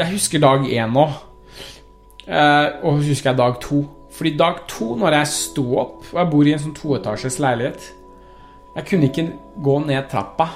Jeg 0.00 0.14
husker 0.14 0.40
dag 0.40 0.64
én 0.64 0.94
nå. 0.96 1.06
Eh, 2.24 2.66
og 2.86 3.02
husker 3.04 3.30
jeg 3.30 3.38
dag 3.40 3.58
to. 3.60 3.82
Fordi 4.16 4.32
dag 4.36 4.62
to, 4.68 4.94
når 4.98 5.14
jeg 5.14 5.28
sto 5.30 5.64
opp 5.80 6.08
Og 6.10 6.16
jeg 6.18 6.28
bor 6.32 6.48
i 6.48 6.52
en 6.52 6.60
sånn 6.60 6.74
toetasjes 6.74 7.36
leilighet 7.40 7.84
Jeg 8.74 8.86
kunne 8.88 9.06
ikke 9.06 9.24
gå 9.62 9.76
ned 9.86 10.08
trappa. 10.10 10.48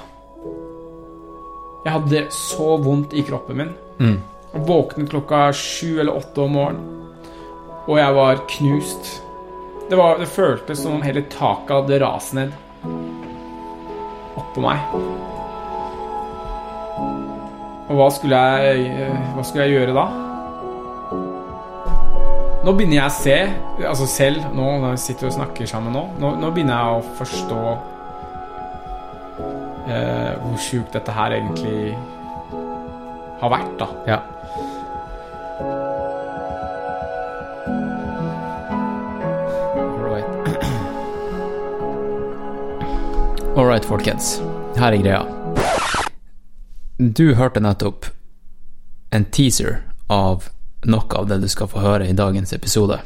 Jeg 1.84 1.92
hadde 1.94 2.24
så 2.34 2.74
vondt 2.82 3.14
i 3.14 3.22
kroppen 3.26 3.60
min. 3.60 3.72
Mm. 4.00 4.18
Jeg 4.54 4.66
våknet 4.68 5.10
klokka 5.12 5.46
sju 5.56 6.00
eller 6.00 6.16
åtte 6.16 6.44
om 6.46 6.54
morgenen, 6.56 6.86
og 7.84 7.98
jeg 7.98 8.14
var 8.16 8.40
knust. 8.54 9.10
Det, 9.90 9.98
var, 9.98 10.16
det 10.22 10.30
føltes 10.32 10.80
som 10.80 10.96
om 10.96 11.04
hele 11.04 11.26
taket 11.28 11.74
hadde 11.74 12.00
rast 12.00 12.38
ned 12.38 12.54
oppå 14.40 14.64
meg. 14.64 15.33
Og 17.84 17.98
hva 17.98 18.06
skulle 18.12 18.38
jeg 18.38 19.08
Hva 19.34 19.42
skulle 19.44 19.66
jeg 19.66 19.76
gjøre 19.78 19.96
da? 19.96 20.06
Nå 22.64 22.72
begynner 22.72 22.96
jeg 22.96 23.10
å 23.10 23.12
se, 23.12 23.34
altså 23.90 24.06
selv 24.08 24.46
nå 24.56 24.68
når 24.80 24.94
vi 24.94 25.00
sitter 25.02 25.28
og 25.28 25.34
snakker 25.34 25.68
sammen 25.68 25.92
nå, 25.92 26.06
nå, 26.16 26.30
nå 26.40 26.48
begynner 26.54 26.78
jeg 26.78 26.94
å 26.96 27.02
forstå 27.18 27.58
eh, 29.92 30.30
hvor 30.40 30.56
sjukt 30.64 30.96
dette 30.96 31.12
her 31.12 31.36
egentlig 31.36 31.92
har 33.42 33.52
vært, 33.52 33.76
da. 33.76 33.90
Ja. 34.08 34.18
Alright. 40.00 40.26
Alright, 43.54 43.84
folkens. 43.84 44.38
Her 44.80 44.92
er 44.92 45.02
greia. 45.04 45.43
Du 46.96 47.34
hørte 47.34 47.58
nettopp 47.58 48.06
en 49.10 49.24
teaser 49.24 49.80
av 50.06 50.44
noe 50.86 51.18
av 51.18 51.26
det 51.26 51.40
du 51.42 51.48
skal 51.50 51.66
få 51.66 51.82
høre 51.82 52.06
i 52.06 52.14
dagens 52.14 52.52
episode. 52.54 53.00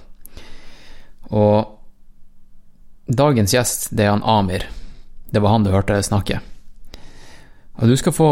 Og 1.33 1.79
dagens 3.09 3.55
gjest, 3.57 3.89
det 3.97 4.05
er 4.05 4.13
han 4.13 4.27
Amir. 4.29 4.67
Det 5.31 5.41
var 5.41 5.57
han 5.57 5.65
du 5.65 5.73
hørte 5.73 5.97
snakke. 6.05 6.43
Og 7.81 7.89
du 7.89 7.97
skal 7.97 8.13
få 8.13 8.31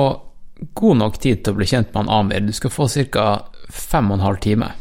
god 0.76 1.00
nok 1.00 1.18
tid 1.24 1.40
til 1.40 1.56
å 1.56 1.60
bli 1.62 1.70
kjent 1.72 1.88
med 1.94 2.02
han 2.04 2.14
Amir. 2.18 2.44
Du 2.44 2.52
skal 2.52 2.74
få 2.74 2.88
ca. 2.92 3.26
fem 3.72 4.10
og 4.10 4.18
en 4.18 4.26
halv 4.28 4.44
time. 4.44 4.72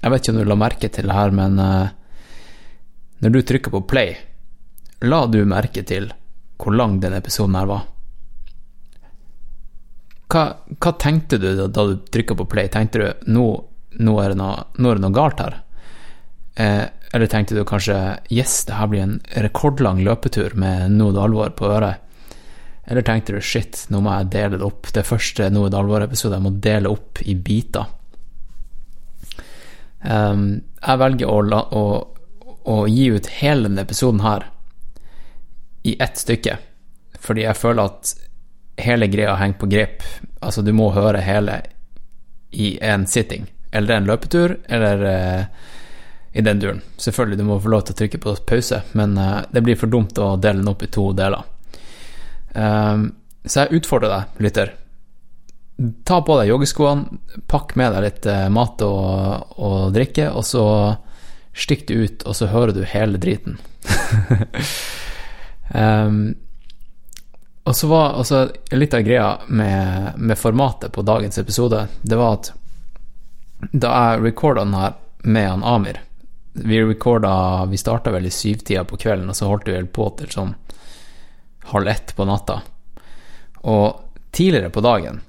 Jeg 0.00 0.10
vet 0.10 0.24
ikke 0.24 0.32
om 0.32 0.40
du 0.40 0.48
la 0.48 0.60
merke 0.64 0.88
til 0.88 1.12
det 1.12 1.18
her, 1.18 1.30
men 1.30 1.60
uh, 1.60 1.92
når 3.20 3.36
du 3.36 3.42
trykker 3.42 3.70
på 3.70 3.84
play, 3.84 4.16
la 5.04 5.26
du 5.26 5.42
merke 5.44 5.84
til 5.84 6.08
hvor 6.56 6.72
lang 6.72 7.02
denne 7.02 7.20
episoden 7.20 7.58
her 7.58 7.68
var? 7.68 7.91
Hva, 10.32 10.46
hva 10.80 10.92
tenkte 10.96 11.36
du 11.36 11.50
da, 11.58 11.66
da 11.68 11.84
du 11.90 11.98
trykka 12.08 12.36
på 12.38 12.48
play? 12.48 12.70
Tenkte 12.72 13.02
du 13.02 13.32
nå, 13.34 13.46
nå, 14.00 14.16
er, 14.22 14.32
det 14.32 14.40
noe, 14.40 14.64
nå 14.78 14.90
er 14.90 14.98
det 14.98 15.04
noe 15.04 15.16
galt 15.16 15.42
her? 15.44 15.58
Eh, 16.54 16.84
eller 17.12 17.28
tenkte 17.28 17.56
du 17.56 17.64
kanskje 17.68 17.96
yes, 18.32 18.62
det 18.68 18.78
her 18.78 18.88
blir 18.88 19.04
en 19.04 19.18
rekordlang 19.44 20.00
løpetur 20.04 20.54
med 20.56 20.94
Noe 20.96 21.12
det 21.12 21.20
alvor 21.20 21.52
på 21.56 21.68
øret? 21.68 22.00
Eller 22.88 23.04
tenkte 23.06 23.36
du 23.36 23.44
shit, 23.44 23.84
nå 23.92 24.00
må 24.02 24.14
jeg 24.16 24.30
dele 24.32 24.58
det 24.58 24.66
opp. 24.66 24.88
Det 24.94 25.04
første 25.06 25.50
Noe 25.52 25.70
det 25.70 25.78
alvor-episode 25.78 26.38
jeg 26.38 26.44
må 26.46 26.54
dele 26.64 26.90
opp 26.92 27.20
i 27.28 27.36
biter. 27.36 27.84
Um, 30.02 30.64
jeg 30.80 30.98
velger 30.98 31.30
å, 31.30 31.36
la, 31.46 31.60
å, 31.78 31.84
å, 32.66 32.76
gi 32.90 33.06
ut 33.14 33.28
hele 33.38 33.68
denne 33.68 33.84
episoden 33.84 34.24
her 34.24 34.48
i 35.86 35.94
ett 36.02 36.18
stykke, 36.18 36.56
fordi 37.22 37.44
jeg 37.44 37.60
føler 37.60 37.92
at 37.92 38.10
hele 38.76 39.06
greia 39.06 39.34
henger 39.36 39.58
på 39.58 39.66
grep. 39.66 40.02
Altså, 40.40 40.62
du 40.62 40.72
må 40.72 40.90
høre 40.94 41.20
hele 41.24 41.60
i 42.52 42.78
en 42.84 43.06
sitting. 43.06 43.46
Eller 43.72 43.96
en 43.96 44.08
løpetur, 44.08 44.58
eller 44.68 45.04
uh, 45.04 45.44
i 46.32 46.40
den 46.40 46.60
duren. 46.60 46.82
Selvfølgelig, 46.96 47.38
du 47.38 47.44
må 47.48 47.60
få 47.60 47.72
lov 47.72 47.86
til 47.86 47.96
å 47.96 48.00
trykke 48.02 48.20
på 48.20 48.36
pause, 48.48 48.82
men 48.98 49.16
uh, 49.18 49.40
det 49.52 49.64
blir 49.64 49.78
for 49.80 49.92
dumt 49.92 50.18
å 50.20 50.34
dele 50.36 50.60
den 50.60 50.72
opp 50.72 50.84
i 50.84 50.90
to 50.92 51.08
deler. 51.16 51.44
Um, 52.52 53.08
så 53.44 53.64
jeg 53.64 53.80
utfordrer 53.80 54.12
deg, 54.12 54.44
lytter. 54.44 54.74
Ta 56.06 56.20
på 56.22 56.36
deg 56.38 56.52
joggeskoene, 56.52 57.22
pakk 57.50 57.74
med 57.80 57.96
deg 57.96 58.06
litt 58.06 58.28
uh, 58.28 58.46
mat 58.52 58.84
og, 58.84 59.56
og, 59.56 59.80
drikke, 59.96 60.28
og 60.30 60.44
så 60.46 60.66
stikk 61.52 61.88
du 61.88 61.96
ut, 62.04 62.24
og 62.28 62.36
så 62.36 62.48
hører 62.52 62.76
du 62.76 62.84
hele 62.88 63.20
driten. 63.20 63.58
um, 65.72 66.32
og 67.64 67.76
så 67.76 67.86
var 67.86 68.16
altså, 68.18 68.48
litt 68.70 68.94
av 68.94 69.04
greia 69.06 69.28
med, 69.46 70.12
med, 70.16 70.38
formatet 70.38 70.92
på 70.92 71.02
dagens 71.02 71.38
episode, 71.38 71.86
det 72.02 72.18
var 72.18 72.38
at 72.40 72.52
da 73.70 73.92
jeg 73.92 74.22
recorda 74.24 74.64
den 74.64 74.74
her 74.74 74.96
med 75.22 75.46
han 75.46 75.62
Amir 75.62 76.00
Vi 76.52 76.80
recorda 76.82 77.64
Vi 77.70 77.78
starta 77.78 78.10
vel 78.10 78.26
i 78.26 78.30
syvtida 78.34 78.82
på 78.84 78.96
kvelden, 78.98 79.28
og 79.30 79.36
så 79.38 79.46
holdt 79.46 79.68
vi 79.68 79.76
vel 79.76 79.86
på 79.86 80.08
til 80.18 80.32
sånn 80.34 80.56
halv 81.70 81.88
ett 81.88 82.10
på 82.16 82.24
natta. 82.26 82.56
Og 83.70 84.00
tidligere 84.34 84.72
på 84.74 84.82
dagen 84.82 85.20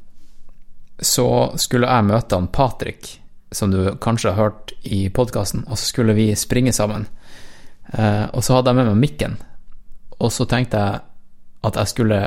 så 0.97 1.53
skulle 1.61 1.91
jeg 1.91 2.07
møte 2.09 2.35
han 2.35 2.50
Patrick, 2.50 3.19
som 3.51 3.69
du 3.71 3.94
kanskje 4.01 4.33
har 4.33 4.50
hørt 4.50 4.73
i 4.81 5.05
podkasten, 5.13 5.67
og 5.67 5.77
så 5.77 5.85
skulle 5.85 6.17
vi 6.17 6.31
springe 6.35 6.73
sammen. 6.73 7.05
Eh, 7.94 8.25
og 8.33 8.41
så 8.44 8.57
hadde 8.57 8.73
jeg 8.73 8.79
med 8.81 8.89
meg 8.89 9.01
mikken, 9.05 9.38
og 10.17 10.33
så 10.33 10.50
tenkte 10.50 10.81
jeg 10.81 11.12
at 11.63 11.79
jeg 11.79 11.91
skulle 11.91 12.22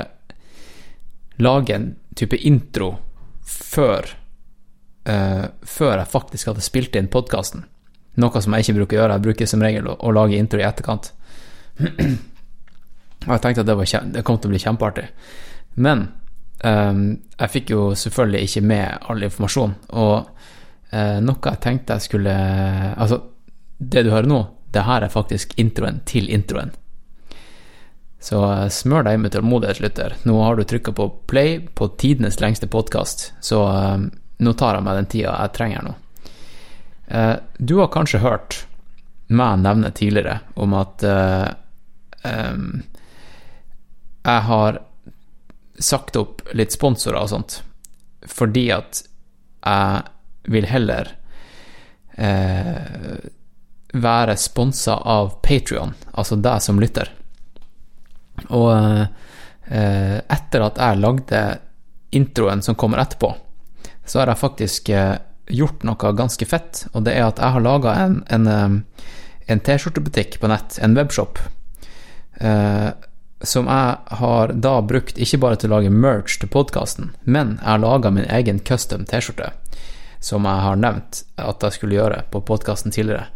lage 1.43 1.75
en 1.75 1.91
type 2.17 2.39
intro 2.49 2.95
før 3.47 4.09
uh, 5.09 5.47
Før 5.63 5.99
jeg 5.99 6.11
faktisk 6.11 6.49
hadde 6.51 6.65
spilt 6.65 6.97
inn 6.99 7.11
podkasten. 7.13 7.67
Noe 8.17 8.41
som 8.43 8.55
jeg 8.57 8.65
ikke 8.65 8.79
bruker 8.81 8.97
å 8.97 9.01
gjøre. 9.03 9.19
Jeg 9.19 9.27
bruker 9.27 9.51
som 9.51 9.63
regel 9.63 9.91
å, 9.91 9.97
å 10.01 10.13
lage 10.17 10.39
intro 10.41 10.61
i 10.61 10.67
etterkant. 10.67 11.13
Og 13.27 13.33
jeg 13.35 13.43
tenkte 13.43 13.63
at 13.63 13.69
det, 13.69 13.77
var, 13.77 13.91
det, 14.15 14.23
kom 14.27 14.39
til 14.41 14.51
å 14.51 14.55
bli 14.55 14.63
kjempeartig. 14.63 15.07
Men 15.85 16.07
um, 16.65 17.05
jeg 17.37 17.53
fikk 17.53 17.73
jo 17.75 17.89
selvfølgelig 17.99 18.49
ikke 18.49 18.65
med 18.73 19.09
all 19.11 19.27
informasjon. 19.29 19.77
Og 20.01 20.15
uh, 20.95 21.19
noe 21.23 21.53
jeg 21.53 21.63
tenkte 21.65 21.99
jeg 21.99 22.09
skulle 22.09 22.35
Altså, 22.97 23.21
det 23.79 24.07
du 24.07 24.13
hører 24.15 24.31
nå, 24.31 24.41
det 24.73 24.87
her 24.87 25.05
er 25.05 25.13
faktisk 25.13 25.55
introen 25.61 26.01
til 26.09 26.31
introen. 26.33 26.73
Så 28.23 28.41
uh, 28.43 28.69
smør 28.73 29.07
deg 29.07 29.21
med 29.23 29.35
tålmodighet, 29.35 29.81
lytter. 29.85 30.17
Nå 30.29 30.39
har 30.43 30.57
du 30.57 30.65
trykka 30.65 30.93
på 30.97 31.09
play 31.31 31.59
på 31.79 31.89
tidenes 32.01 32.41
lengste 32.43 32.69
podkast, 32.71 33.33
så 33.45 33.63
uh, 33.69 33.99
nå 34.37 34.57
tar 34.57 34.79
jeg 34.79 34.87
meg 34.87 34.99
den 35.01 35.11
tida 35.13 35.37
jeg 35.37 35.55
trenger 35.57 35.87
nå. 35.87 35.95
du 37.57 37.79
har 37.79 37.89
kanskje 37.95 38.19
hørt 38.21 38.67
meg 39.31 39.61
nevne 39.63 39.93
tidligere 39.95 40.41
om 40.61 40.75
at 40.75 41.05
jeg 44.27 44.43
har 44.49 44.81
sagt 45.79 46.17
opp 46.17 46.43
litt 46.57 46.75
sponsorer 46.75 47.21
og 47.21 47.31
sånt, 47.31 47.61
fordi 48.27 48.67
at 48.75 49.03
jeg 49.67 50.03
vil 50.53 50.69
heller 50.71 51.11
eh, 52.17 53.17
være 53.93 54.37
sponsa 54.39 54.99
av 55.17 55.39
Patrion, 55.43 55.95
altså 56.13 56.39
deg 56.41 56.63
som 56.63 56.81
lytter. 56.81 57.11
Og 58.49 58.73
eh, 58.75 60.17
etter 60.21 60.67
at 60.67 60.81
jeg 60.81 61.03
lagde 61.03 61.43
introen 62.17 62.63
som 62.63 62.79
kommer 62.79 63.03
etterpå, 63.03 63.33
så 64.07 64.21
har 64.21 64.31
jeg 64.33 64.43
faktisk 64.43 64.91
eh, 64.95 65.17
gjort 65.47 65.85
noe 65.87 66.15
ganske 66.19 66.47
fett, 66.49 66.87
og 66.93 67.07
det 67.07 67.17
er 67.17 67.27
at 67.27 67.43
jeg 67.43 67.55
har 67.57 67.65
laga 67.65 67.97
en, 68.05 68.21
en, 68.33 68.47
eh, 68.47 69.05
en 69.53 69.63
T-skjortebutikk 69.63 70.41
på 70.43 70.51
nett, 70.51 70.79
en 70.83 70.97
webshop. 70.99 71.41
Eh, 72.41 72.91
som 73.47 73.69
jeg 73.69 74.17
har 74.19 74.53
da 74.65 74.79
brukt 74.81 75.19
ikke 75.21 75.41
bare 75.43 75.59
til 75.61 75.71
å 75.71 75.77
lage 75.77 75.93
merch 75.93 76.39
til 76.41 76.51
podkasten, 76.51 77.13
men 77.25 77.59
jeg 77.61 77.69
har 77.69 77.83
laga 77.83 78.11
min 78.15 78.29
egen 78.33 78.63
custom 78.65 79.05
T-skjorte, 79.09 79.53
som 80.25 80.49
jeg 80.49 80.65
har 80.65 80.81
nevnt 80.81 81.23
at 81.37 81.67
jeg 81.67 81.77
skulle 81.77 81.99
gjøre 81.99 82.23
på 82.33 82.43
podkasten 82.49 82.95
tidligere. 82.95 83.29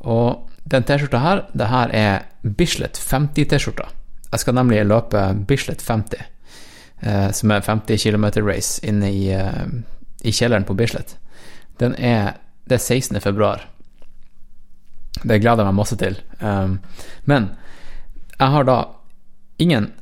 Og 0.00 0.46
den 0.70 0.86
T-skjorta 0.86 1.20
her, 1.20 1.44
det 1.52 1.68
her 1.68 1.92
er 1.92 2.24
Bislett 2.44 3.00
50-T-skjorta. 3.00 3.90
Jeg 4.34 4.42
skal 4.42 4.56
nemlig 4.58 4.80
løpe 4.90 5.20
Bislett 5.46 5.82
50, 5.82 6.22
eh, 7.06 7.28
som 7.30 7.52
er 7.54 7.62
50 7.62 8.00
km 8.02 8.24
race 8.42 8.82
inne 8.82 9.12
i, 9.14 9.28
eh, 9.30 9.66
i 10.26 10.32
kjelleren 10.34 10.66
på 10.66 10.74
Bislett. 10.74 11.16
Den 11.78 11.94
er 11.94 12.40
Det 12.66 12.74
er 12.74 12.78
16. 12.78 13.20
februar. 13.20 13.60
Det 15.22 15.36
gleder 15.40 15.60
jeg 15.60 15.66
meg 15.66 15.74
masse 15.74 15.96
til. 16.00 16.16
Um, 16.40 16.78
men 17.26 17.50
jeg 18.38 18.48
har 18.48 18.64
da 18.64 18.76
ingen 19.58 19.92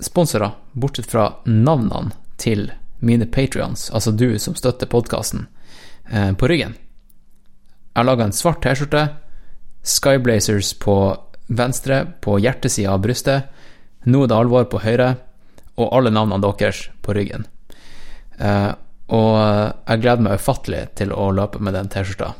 sponsorer, 0.00 0.54
bortsett 0.72 1.10
fra 1.10 1.34
navnene 1.44 2.12
til 2.40 2.72
mine 3.04 3.26
patrions, 3.26 3.90
altså 3.90 4.16
du 4.16 4.38
som 4.38 4.56
støtter 4.56 4.88
podkasten, 4.88 5.46
eh, 6.10 6.32
på 6.32 6.48
ryggen. 6.48 6.72
Jeg 6.72 8.00
har 8.00 8.04
laga 8.04 8.24
en 8.24 8.32
svart 8.32 8.62
T-skjorte, 8.62 9.10
Skyblazers 9.84 10.72
på 10.80 11.18
venstre, 11.48 12.06
på 12.20 12.40
hjertesida 12.40 12.96
av 12.96 13.04
brystet, 13.04 13.52
Nå 14.04 14.22
er 14.22 14.28
det 14.28 14.36
alvor 14.36 14.68
på 14.70 14.82
høyre, 14.84 15.16
og 15.76 15.92
alle 15.96 16.10
navnene 16.12 16.52
deres 16.58 16.88
på 17.02 17.14
ryggen. 17.16 17.46
Eh, 18.38 18.72
Og 19.06 19.36
jeg 19.86 20.00
gleder 20.02 20.22
meg 20.24 20.40
ufattelig 20.40 20.80
til 20.98 21.12
å 21.14 21.28
løpe 21.30 21.60
med 21.62 21.76
den 21.78 21.86
T-skjorta 21.88 22.32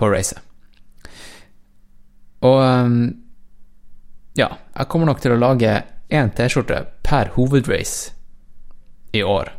på 0.00 0.06
racet. 0.08 0.40
Og 2.40 2.56
eh, 2.64 2.94
ja, 4.40 4.48
jeg 4.48 4.88
kommer 4.88 5.10
nok 5.10 5.20
til 5.20 5.34
å 5.34 5.40
lage 5.40 5.74
én 6.08 6.32
T-skjorte 6.32 6.86
per 7.04 7.34
hovedrace 7.36 8.14
i 9.12 9.20
år. 9.22 9.52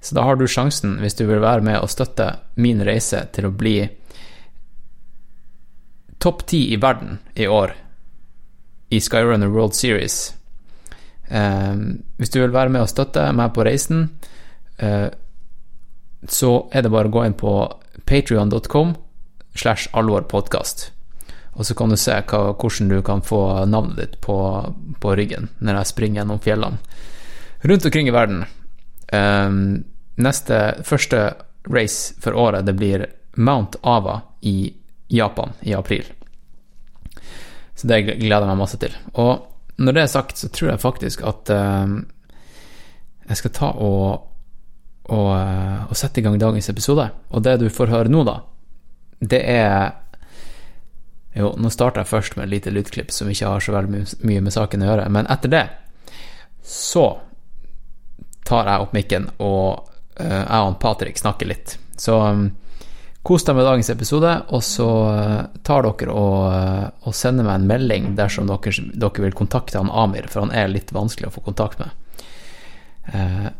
Så 0.00 0.16
da 0.16 0.24
har 0.24 0.40
du 0.40 0.46
sjansen, 0.48 0.96
hvis 1.02 1.18
du 1.18 1.26
vil 1.28 1.44
være 1.44 1.60
med 1.60 1.76
og 1.82 1.92
støtte 1.92 2.30
min 2.56 2.80
reise 2.80 3.26
til 3.36 3.50
å 3.50 3.52
bli 3.52 3.82
topp 6.24 6.46
ti 6.48 6.70
i 6.72 6.80
verden 6.80 7.18
i 7.36 7.44
år 7.52 7.76
i 8.88 9.00
Skyrunner 9.00 9.52
World 9.52 9.76
Series. 9.76 10.32
Eh, 11.30 11.74
hvis 12.18 12.32
du 12.34 12.40
vil 12.42 12.54
være 12.54 12.72
med 12.74 12.84
og 12.84 12.92
støtte 12.92 13.28
meg 13.36 13.54
på 13.54 13.64
reisen, 13.66 14.08
eh, 14.78 15.08
så 16.28 16.52
er 16.72 16.84
det 16.84 16.92
bare 16.92 17.08
å 17.08 17.14
gå 17.14 17.24
inn 17.26 17.38
på 17.38 17.54
patrion.com 18.06 18.96
slash 19.54 19.88
alvorpodkast. 19.96 20.90
Og 21.58 21.66
så 21.66 21.74
kan 21.74 21.90
du 21.90 21.98
se 21.98 22.14
hva, 22.14 22.42
hvordan 22.54 22.90
du 22.90 23.00
kan 23.04 23.22
få 23.26 23.40
navnet 23.66 23.98
ditt 23.98 24.20
på, 24.24 24.36
på 25.02 25.14
ryggen 25.18 25.50
når 25.58 25.80
jeg 25.80 25.90
springer 25.90 26.22
gjennom 26.22 26.42
fjellene 26.44 26.78
rundt 27.60 27.84
omkring 27.84 28.08
i 28.08 28.14
verden. 28.14 28.44
Um, 29.12 29.84
neste 30.14 30.60
første 30.86 31.34
race 31.68 32.14
for 32.22 32.36
året, 32.38 32.64
det 32.66 32.76
blir 32.78 33.06
Mount 33.36 33.76
Ava 33.82 34.20
i 34.40 34.72
Japan 35.08 35.52
i 35.60 35.74
april. 35.74 36.06
Så 37.74 37.88
det 37.88 38.02
gleder 38.06 38.44
jeg 38.44 38.50
meg 38.52 38.60
masse 38.60 38.80
til. 38.80 38.94
Og 39.20 39.49
når 39.80 39.96
det 39.96 40.02
er 40.02 40.12
sagt, 40.12 40.38
så 40.38 40.50
tror 40.52 40.72
jeg 40.72 40.82
faktisk 40.82 41.22
at 41.28 41.52
uh, 41.54 41.94
jeg 43.30 43.40
skal 43.40 43.54
ta 43.56 43.70
og, 43.80 44.26
og, 45.08 45.30
og 45.88 45.96
sette 45.96 46.20
i 46.20 46.24
gang 46.26 46.36
dagens 46.40 46.68
episode. 46.72 47.06
Og 47.30 47.44
det 47.46 47.58
du 47.62 47.68
får 47.72 47.92
høre 47.92 48.12
nå, 48.12 48.24
da, 48.28 48.40
det 49.20 49.42
er 49.46 49.96
Jo, 51.30 51.52
nå 51.62 51.70
starter 51.70 52.02
jeg 52.02 52.10
først 52.10 52.34
med 52.34 52.48
et 52.48 52.50
lite 52.56 52.70
lydklipp 52.74 53.12
som 53.14 53.28
ikke 53.30 53.46
har 53.52 53.62
så 53.62 53.70
veldig 53.70 54.00
mye 54.26 54.40
med 54.42 54.50
saken 54.50 54.82
å 54.82 54.88
gjøre, 54.88 55.04
men 55.14 55.28
etter 55.30 55.52
det 55.52 55.60
så 56.66 57.04
tar 58.46 58.66
jeg 58.66 58.82
opp 58.82 58.96
mikken, 58.96 59.28
og 59.38 59.86
uh, 60.18 60.42
jeg 60.42 60.64
og 60.66 60.80
Patrick 60.82 61.20
snakker 61.22 61.46
litt. 61.52 61.76
Så 62.00 62.16
um, 62.18 62.48
kos 63.22 63.44
deg 63.44 63.56
med 63.58 63.66
dagens 63.68 63.90
episode, 63.92 64.32
og 64.48 64.62
så 64.64 64.88
uh, 65.12 65.40
tar 65.66 65.84
dere 65.84 66.14
og, 66.16 66.36
uh, 66.48 66.86
og, 67.04 67.14
sender 67.16 67.44
meg 67.44 67.60
en 67.60 67.68
melding 67.68 68.12
dersom 68.18 68.48
dere, 68.48 68.72
dere, 68.94 69.24
vil 69.26 69.36
kontakte 69.36 69.80
han 69.80 69.92
Amir, 69.92 70.30
for 70.32 70.46
han 70.46 70.54
er 70.56 70.72
litt 70.72 70.94
vanskelig 70.96 71.28
å 71.28 71.34
få 71.38 71.44
kontakt 71.50 71.80
med. 71.82 71.96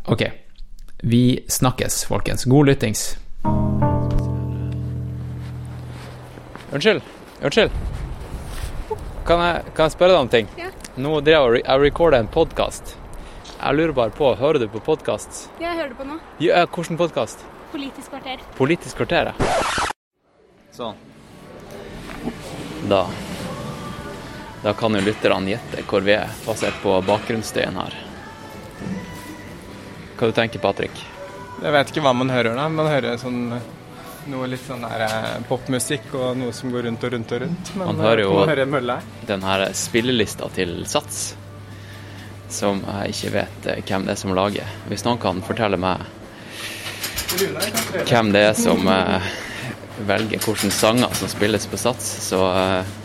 ok. 0.07 0.23
Vi 1.01 1.43
snakkes, 1.49 2.03
folkens. 2.05 2.45
God 2.45 2.69
lyttings. 2.69 3.17
Unnskyld. 6.71 7.01
Unnskyld. 7.41 7.71
Kan 9.25 9.41
jeg, 9.43 9.63
kan 9.75 9.85
jeg 9.85 9.95
spørre 9.95 10.13
deg 10.13 10.21
om 10.21 10.29
ting? 10.31 10.51
Ja. 10.59 10.69
Nå 11.01 11.19
driver 11.25 11.57
jeg 11.57 11.65
og 11.65 11.85
recorder 11.85 12.21
en 12.21 12.29
podkast. 12.31 12.95
Jeg 13.61 13.77
lurer 13.77 13.93
bare 13.97 14.13
på, 14.15 14.31
hører 14.39 14.63
du 14.63 14.69
på 14.71 14.81
podkast? 14.85 15.45
Ja, 15.59 15.71
jeg 15.71 15.81
hører 15.81 15.91
det 15.93 15.97
på 15.99 16.07
nå. 16.09 16.19
Ja, 16.41 16.63
hvilken 16.65 16.97
podkast? 17.01 17.43
Politisk 17.71 18.09
kvarter. 18.11 18.39
Politisk 18.57 18.97
kvarter, 18.99 19.31
ja. 19.31 19.87
Sånn. 20.75 20.95
Da 22.89 23.05
Da 24.63 24.73
kan 24.77 24.93
jo 24.93 25.01
lytterne 25.01 25.49
gjette 25.55 25.81
hvor 25.89 26.03
vi 26.05 26.13
er, 26.13 26.29
basert 26.45 26.75
på 26.83 26.99
bakgrunnsstøyen 27.07 27.77
her. 27.81 27.95
Hva 30.19 30.27
du 30.29 30.35
tenker 30.37 30.61
Patrick? 30.61 30.99
Jeg 31.61 31.73
vet 31.73 31.89
ikke 31.93 32.03
hva 32.05 32.11
man 32.13 32.29
hører 32.29 32.53
da. 32.57 32.67
Man 32.69 32.85
hører 32.89 33.17
sånn 33.21 33.39
noe 34.29 34.47
litt 34.51 34.61
sånn 34.67 34.83
der 34.85 35.01
eh, 35.07 35.39
popmusikk 35.49 36.11
og 36.13 36.37
noe 36.37 36.53
som 36.53 36.69
går 36.73 36.85
rundt 36.85 37.03
og 37.07 37.13
rundt 37.15 37.31
og 37.33 37.41
rundt. 37.41 37.71
Men 37.75 37.87
Man 37.95 38.03
hører 38.05 38.21
jo- 38.27 38.35
man 38.37 38.49
hører 38.53 38.69
mølla. 38.69 38.99
Den 39.25 39.41
her 39.41 39.65
spillelista 39.73 40.49
til 40.53 40.85
Sats, 40.85 41.35
som 42.53 42.83
jeg 42.85 43.15
ikke 43.15 43.31
vet 43.39 43.65
eh, 43.73 43.81
hvem 43.81 44.05
det 44.05 44.13
er 44.13 44.21
som 44.21 44.35
lager. 44.37 44.69
Hvis 44.89 45.05
noen 45.09 45.17
kan 45.21 45.41
fortelle 45.41 45.77
meg 45.81 46.05
hvem 48.09 48.31
det 48.33 48.41
er 48.49 48.57
som 48.57 48.87
eh, 48.91 49.29
velger 50.07 50.41
hvilke 50.41 50.71
sanger 50.73 51.13
som 51.17 51.31
spilles 51.31 51.67
på 51.69 51.79
Sats, 51.79 52.09
så 52.27 52.41
eh, 52.49 52.97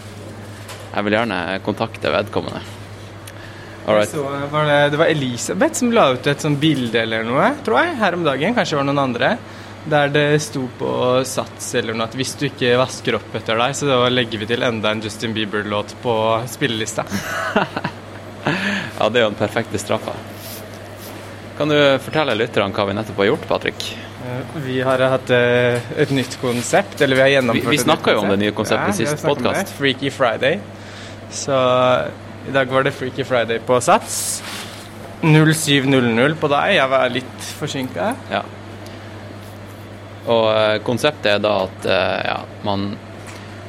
jeg 0.94 1.06
vil 1.06 1.19
gjerne 1.19 1.40
kontakte 1.64 2.12
vedkommende. 2.14 2.62
Right. 3.87 4.11
Så 4.11 4.23
var 4.50 4.64
det, 4.67 4.78
det 4.90 4.99
var 4.99 5.06
Elisabeth 5.06 5.78
som 5.78 5.93
la 5.94 6.08
ut 6.17 6.26
et 6.26 6.43
sånt 6.43 6.58
bilde 6.58 7.05
eller 7.05 7.23
noe, 7.26 7.52
tror 7.64 7.84
jeg, 7.84 7.99
her 8.00 8.17
om 8.17 8.25
dagen. 8.26 8.56
Kanskje 8.56 8.75
det 8.75 8.81
var 8.81 8.88
noen 8.88 9.02
andre. 9.05 9.37
Der 9.87 10.11
det 10.11 10.25
sto 10.43 10.64
på 10.81 10.90
Sats 11.29 11.69
eller 11.79 11.94
noe 11.94 12.08
at 12.08 12.17
hvis 12.19 12.34
du 12.40 12.49
ikke 12.49 12.72
vasker 12.81 13.20
opp 13.20 13.37
etter 13.38 13.61
deg, 13.62 13.76
så 13.79 13.87
da 13.87 14.00
legger 14.11 14.43
vi 14.43 14.49
til 14.50 14.67
enda 14.67 14.90
en 14.90 15.05
Justin 15.05 15.37
Bieber-låt 15.37 15.94
på 16.02 16.17
spillelista. 16.50 17.06
Ja, 18.96 19.08
det 19.11 19.19
er 19.19 19.25
jo 19.25 19.31
den 19.32 19.38
perfekte 19.38 19.79
straffa. 19.82 20.12
Kan 21.58 21.72
du 21.72 21.76
fortelle 22.05 22.37
lytterne 22.38 22.70
hva 22.76 22.84
vi 22.88 22.94
nettopp 22.94 23.19
har 23.20 23.26
gjort, 23.32 23.46
Patrick? 23.50 23.87
Eh, 24.26 24.61
Vi 24.64 24.81
har 24.82 24.99
hatt 24.99 25.31
eh, 25.31 25.78
et 26.02 26.11
nytt 26.11 26.38
konsept, 26.40 27.00
eller 27.00 27.17
vi 27.17 27.23
har 27.23 27.28
gjennomført 27.28 27.64
Vi- 27.70 27.76
vi 27.76 27.82
snakka 27.82 28.12
jo 28.12 28.19
om 28.25 28.28
det 28.28 28.38
nye 28.38 28.52
konseptet 28.52 28.99
ja, 29.00 29.06
sist 29.06 29.25
podkast. 29.25 29.73
Freaky 29.78 30.11
Friday. 30.11 30.61
Så 31.31 31.52
i 32.49 32.52
dag 32.52 32.67
var 32.69 32.82
det 32.82 32.93
Freaky 32.94 33.25
Friday 33.25 33.58
på 33.58 33.81
Sats. 33.81 34.43
07.00 35.23 36.34
på 36.34 36.49
deg. 36.49 36.75
Jeg 36.76 36.88
var 36.88 37.08
litt 37.08 37.40
forsinka. 37.58 38.14
Ja. 38.31 38.43
Og 40.26 40.44
uh, 40.50 40.79
konseptet 40.82 41.26
er 41.26 41.38
da 41.38 41.52
at 41.64 41.87
uh, 41.87 42.20
ja, 42.26 42.40
man, 42.67 42.96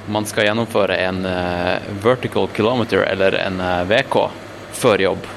man 0.09 0.25
skal 0.25 0.45
gjennomføre 0.47 0.97
en 1.05 1.25
uh, 1.25 1.77
vertical 2.03 2.47
kilometer 2.55 3.03
eller 3.05 3.37
en 3.45 3.61
VK 3.87 4.17
før 4.73 4.97
jobb 5.01 5.27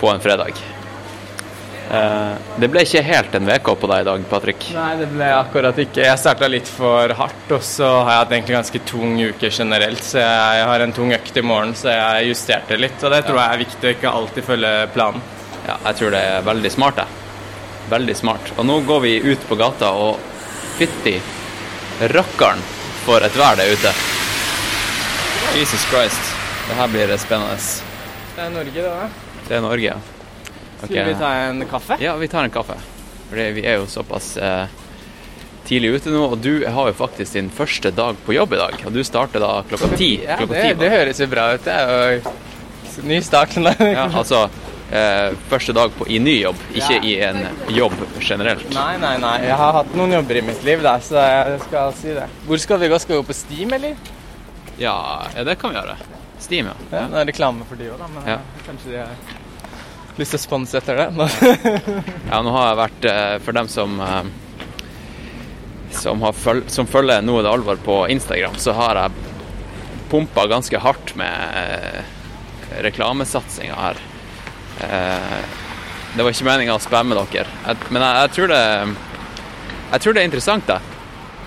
på 0.00 0.08
en 0.10 0.20
fredag. 0.20 0.56
Eh, 1.90 2.36
det 2.56 2.68
ble 2.72 2.82
ikke 2.86 3.02
helt 3.04 3.34
en 3.36 3.48
VK 3.48 3.70
på 3.80 3.88
deg 3.90 4.04
i 4.04 4.06
dag, 4.08 4.22
Patrick. 4.30 4.66
Nei, 4.74 4.90
det 5.00 5.08
ble 5.12 5.28
akkurat 5.36 5.80
ikke. 5.84 6.04
Jeg 6.06 6.20
starta 6.20 6.48
litt 6.48 6.70
for 6.70 7.12
hardt, 7.18 7.44
og 7.52 7.64
så 7.66 7.90
har 8.00 8.10
jeg 8.10 8.22
hatt 8.22 8.34
egentlig 8.38 8.56
ganske 8.56 8.82
tung 8.88 9.18
uke 9.20 9.50
generelt. 9.52 10.04
Så 10.06 10.22
jeg 10.22 10.68
har 10.70 10.84
en 10.84 10.94
tung 10.96 11.12
økt 11.16 11.36
i 11.40 11.44
morgen, 11.44 11.74
så 11.78 11.92
jeg 11.92 12.30
justerte 12.32 12.78
litt. 12.80 12.96
Og 13.04 13.12
det 13.12 13.24
tror 13.28 13.40
jeg 13.42 13.56
er 13.58 13.64
viktig 13.66 13.90
å 13.90 13.94
ikke 13.98 14.14
alltid 14.20 14.48
følge 14.48 14.72
planen. 14.96 15.26
Ja, 15.64 15.78
jeg 15.90 16.00
tror 16.00 16.16
det 16.16 16.24
er 16.30 16.48
veldig 16.48 16.72
smart, 16.72 17.02
jeg. 17.02 17.20
Veldig 17.92 18.16
smart. 18.16 18.54
Og 18.56 18.68
nå 18.68 18.80
går 18.88 19.04
vi 19.04 19.14
ut 19.32 19.48
på 19.48 19.60
gata, 19.60 19.92
og 19.92 20.16
fytti 20.78 21.18
rakkeren 22.14 22.64
for 23.04 23.22
et 23.24 23.36
vær 23.36 23.60
det 23.60 23.68
er 23.68 23.76
ute. 23.76 23.92
Jesus 25.54 25.84
Christ. 25.92 26.32
Det 26.64 26.80
her 26.80 26.88
blir 26.88 27.12
spennende. 27.20 27.60
Det 28.34 28.42
er 28.48 28.52
Norge, 28.56 28.72
det 28.74 28.88
da. 28.88 29.08
Det 29.44 29.56
er 29.58 29.62
Norge, 29.62 29.92
ja. 29.92 30.13
Skulle 30.86 31.04
vi 31.10 31.14
ta 31.20 31.32
en 31.48 31.64
kaffe? 31.70 31.96
Ja, 32.02 32.16
vi 32.20 32.28
tar 32.28 32.44
en 32.48 32.54
kaffe. 32.54 32.76
Fordi 33.30 33.46
vi 33.56 33.64
er 33.66 33.78
jo 33.80 33.86
såpass 33.90 34.36
eh, 34.36 34.66
tidlig 35.66 35.94
ute 35.96 36.12
nå, 36.12 36.24
og 36.34 36.38
du 36.44 36.66
har 36.68 36.90
jo 36.90 36.96
faktisk 36.98 37.32
din 37.38 37.48
første 37.50 37.90
dag 37.96 38.16
på 38.26 38.34
jobb 38.36 38.52
i 38.52 38.60
dag. 38.60 38.74
Og 38.86 38.92
du 38.94 39.00
starter 39.06 39.40
da 39.42 39.62
klokka 39.68 39.88
ti. 39.96 40.10
Ja, 40.24 40.36
klokka 40.42 40.54
det, 40.58 40.62
ti 40.68 40.78
det 40.84 40.90
høres 40.92 41.20
jo 41.24 41.28
bra 41.32 41.46
ut. 41.56 41.64
Det 41.64 41.72
er 41.72 42.14
jo 42.18 43.08
ny 43.08 43.20
start. 43.24 43.56
ja, 43.80 44.04
altså 44.10 44.44
eh, 44.92 45.32
første 45.50 45.72
dag 45.74 45.94
på, 45.98 46.06
i 46.12 46.18
ny 46.22 46.36
jobb, 46.42 46.60
ikke 46.76 46.98
Ja. 46.98 47.02
i 47.02 47.14
en 47.30 47.40
jobb 47.74 47.96
generelt. 48.20 48.68
Nei, 48.76 48.92
nei, 49.02 49.14
nei. 49.24 49.36
Jeg 49.48 49.56
har 49.58 49.72
hatt 49.80 49.94
noen 49.98 50.12
jobber 50.18 50.38
i 50.38 50.44
mitt 50.52 50.62
liv, 50.68 50.82
da, 50.84 50.98
så 51.02 51.16
jeg 51.24 51.62
skal 51.68 51.94
si 51.98 52.12
det. 52.14 52.28
Hvor 52.46 52.60
skal 52.62 52.78
vi 52.84 52.92
gå? 52.92 52.98
Skal 53.02 53.16
vi 53.16 53.22
gå 53.22 53.26
på 53.32 53.38
Steam, 53.40 53.72
eller? 53.78 53.96
Ja, 54.78 54.94
ja, 55.36 55.44
det 55.46 55.56
kan 55.60 55.72
vi 55.72 55.80
gjøre. 55.80 55.96
Steam, 56.44 56.66
ja. 56.68 56.76
Ja, 56.92 57.06
det 57.08 57.22
er 57.24 57.28
reklame 57.32 57.64
for 57.66 57.78
de 57.80 57.88
òg, 57.94 57.98
da. 58.04 58.08
Men 58.14 58.46
kanskje 58.66 58.92
de 58.92 59.00
har 59.00 59.33
lyst 60.20 60.34
til 60.34 60.40
å 60.40 60.44
sponse 60.44 60.78
etter 60.78 60.98
det. 61.00 61.28
Ja, 62.30 62.40
nå 62.42 62.52
har 62.54 62.68
jeg 62.70 62.80
vært 62.80 63.06
eh, 63.10 63.36
For 63.44 63.56
dem 63.56 63.68
som 63.70 64.00
eh, 64.00 64.32
som, 65.94 66.22
har 66.26 66.34
føl 66.34 66.64
som 66.72 66.88
følger 66.90 67.22
Nå 67.22 67.36
er 67.38 67.46
det 67.46 67.52
alvor 67.54 67.78
på 67.84 67.98
Instagram, 68.10 68.56
så 68.58 68.74
har 68.74 68.98
jeg 68.98 69.28
pumpa 70.10 70.46
ganske 70.50 70.78
hardt 70.82 71.14
med 71.18 71.58
eh, 71.60 72.80
reklamesatsinga 72.84 73.76
her. 73.78 74.00
Det 76.14 76.24
var 76.24 76.34
ikke 76.34 76.46
meninga 76.48 76.74
å 76.74 76.82
spamme 76.82 77.14
dere, 77.14 77.46
men 77.94 78.02
jeg, 78.02 78.32
tror 78.34 78.50
det 78.50 78.58
Jeg 78.64 80.02
tror 80.02 80.16
det 80.16 80.24
er 80.24 80.26
interessant, 80.26 80.66
da. 80.66 80.80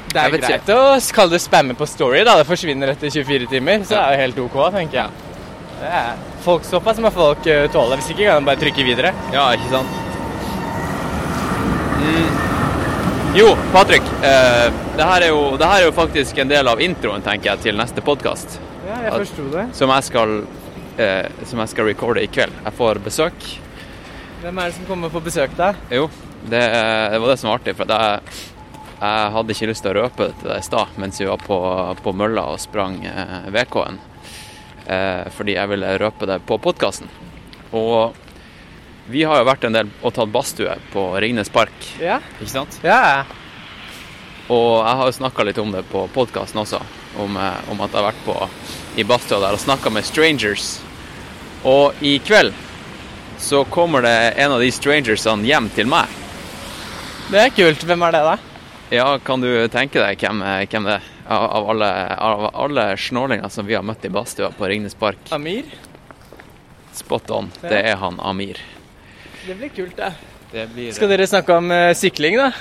Det 0.07 0.23
er 0.23 0.37
greit 0.39 0.71
å 0.71 0.79
kalle 1.15 1.35
det 1.35 1.43
spamme 1.43 1.75
på 1.75 1.87
story, 1.89 2.23
da. 2.23 2.37
Det 2.39 2.47
forsvinner 2.47 2.93
etter 2.93 3.11
24 3.11 3.49
timer, 3.51 3.83
så 3.83 3.97
Ja. 3.97 4.05
er 4.07 4.15
det 4.15 4.21
helt 4.23 4.39
OK, 4.45 4.57
tenker 4.71 5.01
jeg. 5.01 5.26
Det 5.77 5.89
er 5.93 6.13
folk, 6.41 6.65
såpass 6.65 6.99
må 7.03 7.11
folk 7.13 7.47
eh, 7.49 7.65
tåle. 7.73 7.99
Hvis 7.99 8.11
ikke 8.13 8.25
kan 8.27 8.41
de 8.41 8.49
bare 8.49 8.61
trykke 8.61 8.85
videre. 8.87 9.13
Ja, 9.33 9.47
ikke 9.53 9.69
sant? 9.71 10.03
Mm. 12.01 12.29
Jo, 13.37 13.51
Patrick. 13.73 14.05
Eh, 14.25 14.67
det, 14.97 15.03
her 15.03 15.21
er 15.27 15.29
jo, 15.29 15.41
det 15.59 15.67
her 15.69 15.83
er 15.83 15.89
jo 15.89 15.93
faktisk 15.93 16.37
en 16.41 16.49
del 16.49 16.67
av 16.71 16.81
introen, 16.81 17.21
tenker 17.25 17.51
jeg, 17.53 17.67
til 17.67 17.77
neste 17.77 18.01
podkast. 18.05 18.57
Ja, 18.87 19.01
jeg 19.05 19.13
forsto 19.19 19.49
det. 19.53 19.67
som 19.77 19.91
jeg 19.93 20.07
skal 20.07 20.37
eh, 20.97 21.27
som 21.45 21.61
jeg 21.61 21.73
skal 21.73 21.89
recorde 21.91 22.23
i 22.23 22.29
kveld. 22.31 22.53
Jeg 22.65 22.73
får 22.77 23.01
besøk. 23.05 23.49
Hvem 24.41 24.61
er 24.61 24.69
det 24.69 24.77
som 24.77 24.87
kommer 24.89 25.13
på 25.13 25.21
besøk, 25.25 25.53
da? 25.57 25.73
Jo, 25.93 26.09
Det, 26.47 26.61
det 27.11 27.19
var 27.19 27.29
det 27.33 27.37
som 27.41 27.49
var 27.51 27.59
artig. 27.59 27.75
For 27.75 27.89
jeg, 27.91 28.37
jeg 28.97 29.31
hadde 29.35 29.53
ikke 29.55 29.69
lyst 29.71 29.83
til 29.85 29.91
å 29.93 30.01
røpe 30.01 30.29
det 30.29 30.37
til 30.39 30.51
deg 30.53 30.61
i 30.61 30.65
stad 30.65 30.97
mens 31.01 31.19
vi 31.21 31.27
var 31.29 31.41
på, 31.43 31.57
på 32.03 32.13
mølla 32.17 32.47
og 32.53 32.61
sprang 32.61 33.01
eh, 33.05 33.49
VK-en. 33.53 33.99
Eh, 34.87 35.25
fordi 35.35 35.57
jeg 35.57 35.67
ville 35.69 35.97
røpe 35.99 36.27
det 36.29 36.39
på 36.47 36.55
podkasten. 36.63 37.09
Og 37.75 38.15
vi 39.11 39.23
har 39.27 39.41
jo 39.41 39.47
vært 39.47 39.65
en 39.67 39.75
del 39.75 39.89
og 40.01 40.13
tatt 40.15 40.31
badstue 40.31 40.77
på 40.93 41.03
Ringnes 41.19 41.49
Park, 41.51 41.75
Ja. 41.99 42.19
ikke 42.39 42.49
sant? 42.53 42.79
Ja. 42.83 43.25
Og 44.49 44.85
jeg 44.85 44.95
har 44.95 45.05
jo 45.09 45.11
snakka 45.17 45.43
litt 45.43 45.57
om 45.59 45.71
det 45.75 45.83
på 45.91 46.05
podkasten 46.13 46.61
også, 46.63 46.79
om, 47.19 47.35
eh, 47.35 47.71
om 47.71 47.81
at 47.81 47.91
jeg 47.91 48.01
har 48.01 48.11
vært 48.13 48.25
på 48.25 48.49
i 48.97 49.03
badstua 49.03 49.41
der 49.43 49.57
og 49.57 49.59
snakka 49.59 49.91
med 49.91 50.05
strangers. 50.07 50.79
Og 51.65 51.93
i 52.01 52.19
kveld 52.19 52.53
så 53.37 53.65
kommer 53.69 54.01
det 54.01 54.37
en 54.39 54.51
av 54.51 54.59
de 54.63 54.71
strangersene 54.71 55.43
hjem 55.45 55.69
til 55.75 55.85
meg. 55.85 56.07
Det 57.29 57.39
er 57.43 57.49
kult. 57.49 57.83
Hvem 57.83 58.01
er 58.07 58.11
det, 58.15 58.23
da? 58.23 58.37
Ja, 58.89 59.17
kan 59.17 59.41
du 59.41 59.67
tenke 59.67 59.99
deg 59.99 60.17
hvem, 60.17 60.39
hvem 60.71 60.83
det 60.87 60.93
er? 60.93 61.01
Av 61.27 61.69
alle, 61.69 62.15
av 62.15 62.45
alle 62.55 62.97
snålinger 62.97 63.49
som 63.49 63.65
vi 63.67 63.75
har 63.75 63.83
møtt 63.83 64.05
i 64.05 64.09
badstua 64.09 64.51
på 64.55 64.67
Ringnes 64.71 64.95
Park. 64.95 65.19
Amir? 65.35 65.65
Spot 66.95 67.29
on. 67.35 67.49
Det 67.61 67.81
er 67.83 67.97
han 67.99 68.19
Amir. 68.23 68.61
Det 69.47 69.55
blir 69.59 69.69
kult, 69.75 69.97
det. 69.97 70.13
Det 70.51 70.67
blir, 70.71 70.91
Skal 70.95 71.11
dere 71.11 71.27
snakke 71.27 71.57
om 71.59 71.71
uh, 71.71 71.91
sykling, 71.95 72.37
da? 72.39 72.51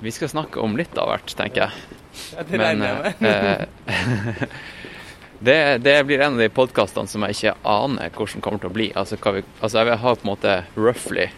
Vi 0.00 0.12
skal 0.14 0.30
snakke 0.32 0.60
om 0.60 0.76
litt 0.78 0.96
av 0.96 1.10
hvert, 1.12 1.34
tenker 1.36 1.66
jeg. 1.66 1.98
Ja, 2.34 2.44
det 2.48 2.60
regner 2.60 2.88
jeg 2.88 3.14
med. 3.20 3.28
eh, 3.28 4.44
det, 5.48 5.58
det 5.84 5.96
blir 6.08 6.24
en 6.24 6.38
av 6.38 6.40
de 6.40 6.48
podkastene 6.48 7.10
som 7.10 7.26
jeg 7.26 7.36
ikke 7.36 7.54
aner 7.68 8.14
hvordan 8.16 8.44
kommer 8.44 8.62
til 8.62 8.70
å 8.72 8.76
bli. 8.78 8.88
Altså, 8.96 9.18
hva 9.20 9.36
vi, 9.36 9.44
altså 9.60 9.84
Jeg 9.84 10.00
har 10.02 10.16
på 10.16 10.26
en 10.26 10.32
måte 10.32 10.56
roughly 10.76 11.28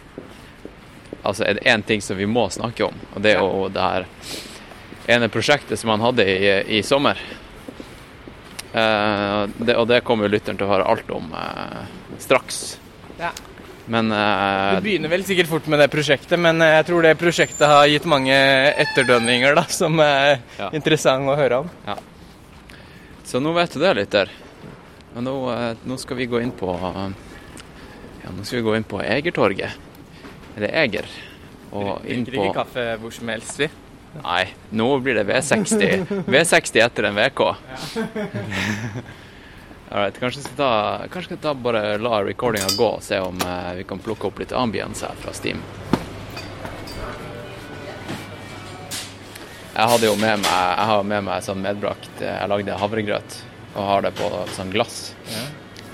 Altså 1.21 1.45
er 1.45 1.59
det 1.59 1.67
én 1.69 1.83
ting 1.85 2.01
som 2.01 2.17
vi 2.17 2.25
må 2.25 2.47
snakke 2.49 2.87
om, 2.87 2.95
og 3.13 3.21
det 3.21 3.35
er 3.35 3.43
jo 3.43 3.67
det 3.69 3.83
her 3.83 4.07
ene 5.07 5.29
prosjektet 5.33 5.79
som 5.79 5.89
han 5.93 6.01
hadde 6.03 6.25
i, 6.27 6.51
i 6.77 6.81
sommer. 6.85 7.17
Eh, 8.73 9.45
det, 9.57 9.75
og 9.75 9.87
det 9.89 10.01
kommer 10.07 10.29
lytteren 10.31 10.59
til 10.59 10.67
å 10.67 10.71
høre 10.75 10.87
alt 10.87 11.09
om 11.11 11.31
eh, 11.35 11.81
straks. 12.23 12.61
Ja. 13.19 13.31
Men 13.91 14.11
eh, 14.15 14.77
Du 14.77 14.85
begynner 14.85 15.11
vel 15.11 15.25
sikkert 15.27 15.49
fort 15.51 15.67
med 15.71 15.81
det 15.83 15.89
prosjektet, 15.91 16.37
men 16.39 16.61
eh, 16.63 16.77
jeg 16.77 16.87
tror 16.87 17.03
det 17.03 17.15
prosjektet 17.19 17.65
har 17.67 17.89
gitt 17.91 18.07
mange 18.07 18.37
etterdønninger 18.85 19.57
da, 19.59 19.65
som 19.71 19.99
er 20.05 20.37
Ja. 20.59 20.69
interessant 20.77 21.27
å 21.27 21.35
høre 21.39 21.63
om. 21.65 21.71
Så 23.27 23.39
nå 23.43 23.51
vet 23.55 23.73
du 23.75 23.79
det, 23.83 23.91
lytter. 23.99 24.31
Men 25.15 25.27
nå, 25.27 25.35
eh, 25.51 25.73
nå 25.87 25.97
skal 25.99 26.17
vi 26.21 26.29
gå 26.31 26.39
inn 26.43 26.53
på 26.55 26.71
Ja, 26.79 28.29
nå 28.31 28.45
skal 28.45 28.61
vi 28.61 28.65
gå 28.69 28.77
inn 28.77 28.87
på 28.87 29.01
Egertorget. 29.03 29.75
Eller 30.55 30.71
Eger. 30.85 31.07
Og 31.71 32.03
inn 32.05 32.23
Drikker 32.27 32.47
ikke 32.51 32.57
kaffe 32.63 32.83
hvor 33.01 33.11
som 33.15 33.29
helst, 33.31 33.57
vi. 33.59 33.67
Nei, 34.19 34.47
nå 34.69 34.87
blir 34.99 35.15
det 35.15 35.23
V60. 35.23 36.05
V60 36.27 36.83
etter 36.83 37.03
en 37.07 37.15
VK. 37.15 37.39
Alright, 39.91 40.19
kanskje 40.19 40.41
skal 40.41 40.55
ta, 40.55 40.71
kanskje 41.11 41.33
skal 41.33 41.41
ta 41.43 41.53
bare 41.53 41.97
la 41.99 42.21
recordinga 42.23 42.67
gå 42.77 42.89
og 42.97 43.03
se 43.03 43.19
om 43.19 43.39
eh, 43.43 43.71
vi 43.81 43.83
kan 43.87 43.99
plukke 43.99 44.29
opp 44.29 44.39
litt 44.39 44.53
ambience 44.55 45.03
her 45.03 45.17
fra 45.19 45.33
Steam. 45.35 45.59
Jeg 49.71 49.87
hadde 49.87 50.07
jo 50.07 50.15
med 50.19 50.43
meg 50.43 50.51
jeg 50.51 50.87
har 50.91 51.03
med 51.07 51.25
meg 51.27 51.43
sånn 51.43 51.61
medbrakt 51.63 52.23
eh, 52.23 52.35
Jeg 52.35 52.51
lagde 52.51 52.79
havregrøt 52.79 53.37
og 53.71 53.85
har 53.87 54.03
det 54.03 54.11
på 54.15 54.27
sånn 54.55 54.71
glass. 54.71 54.97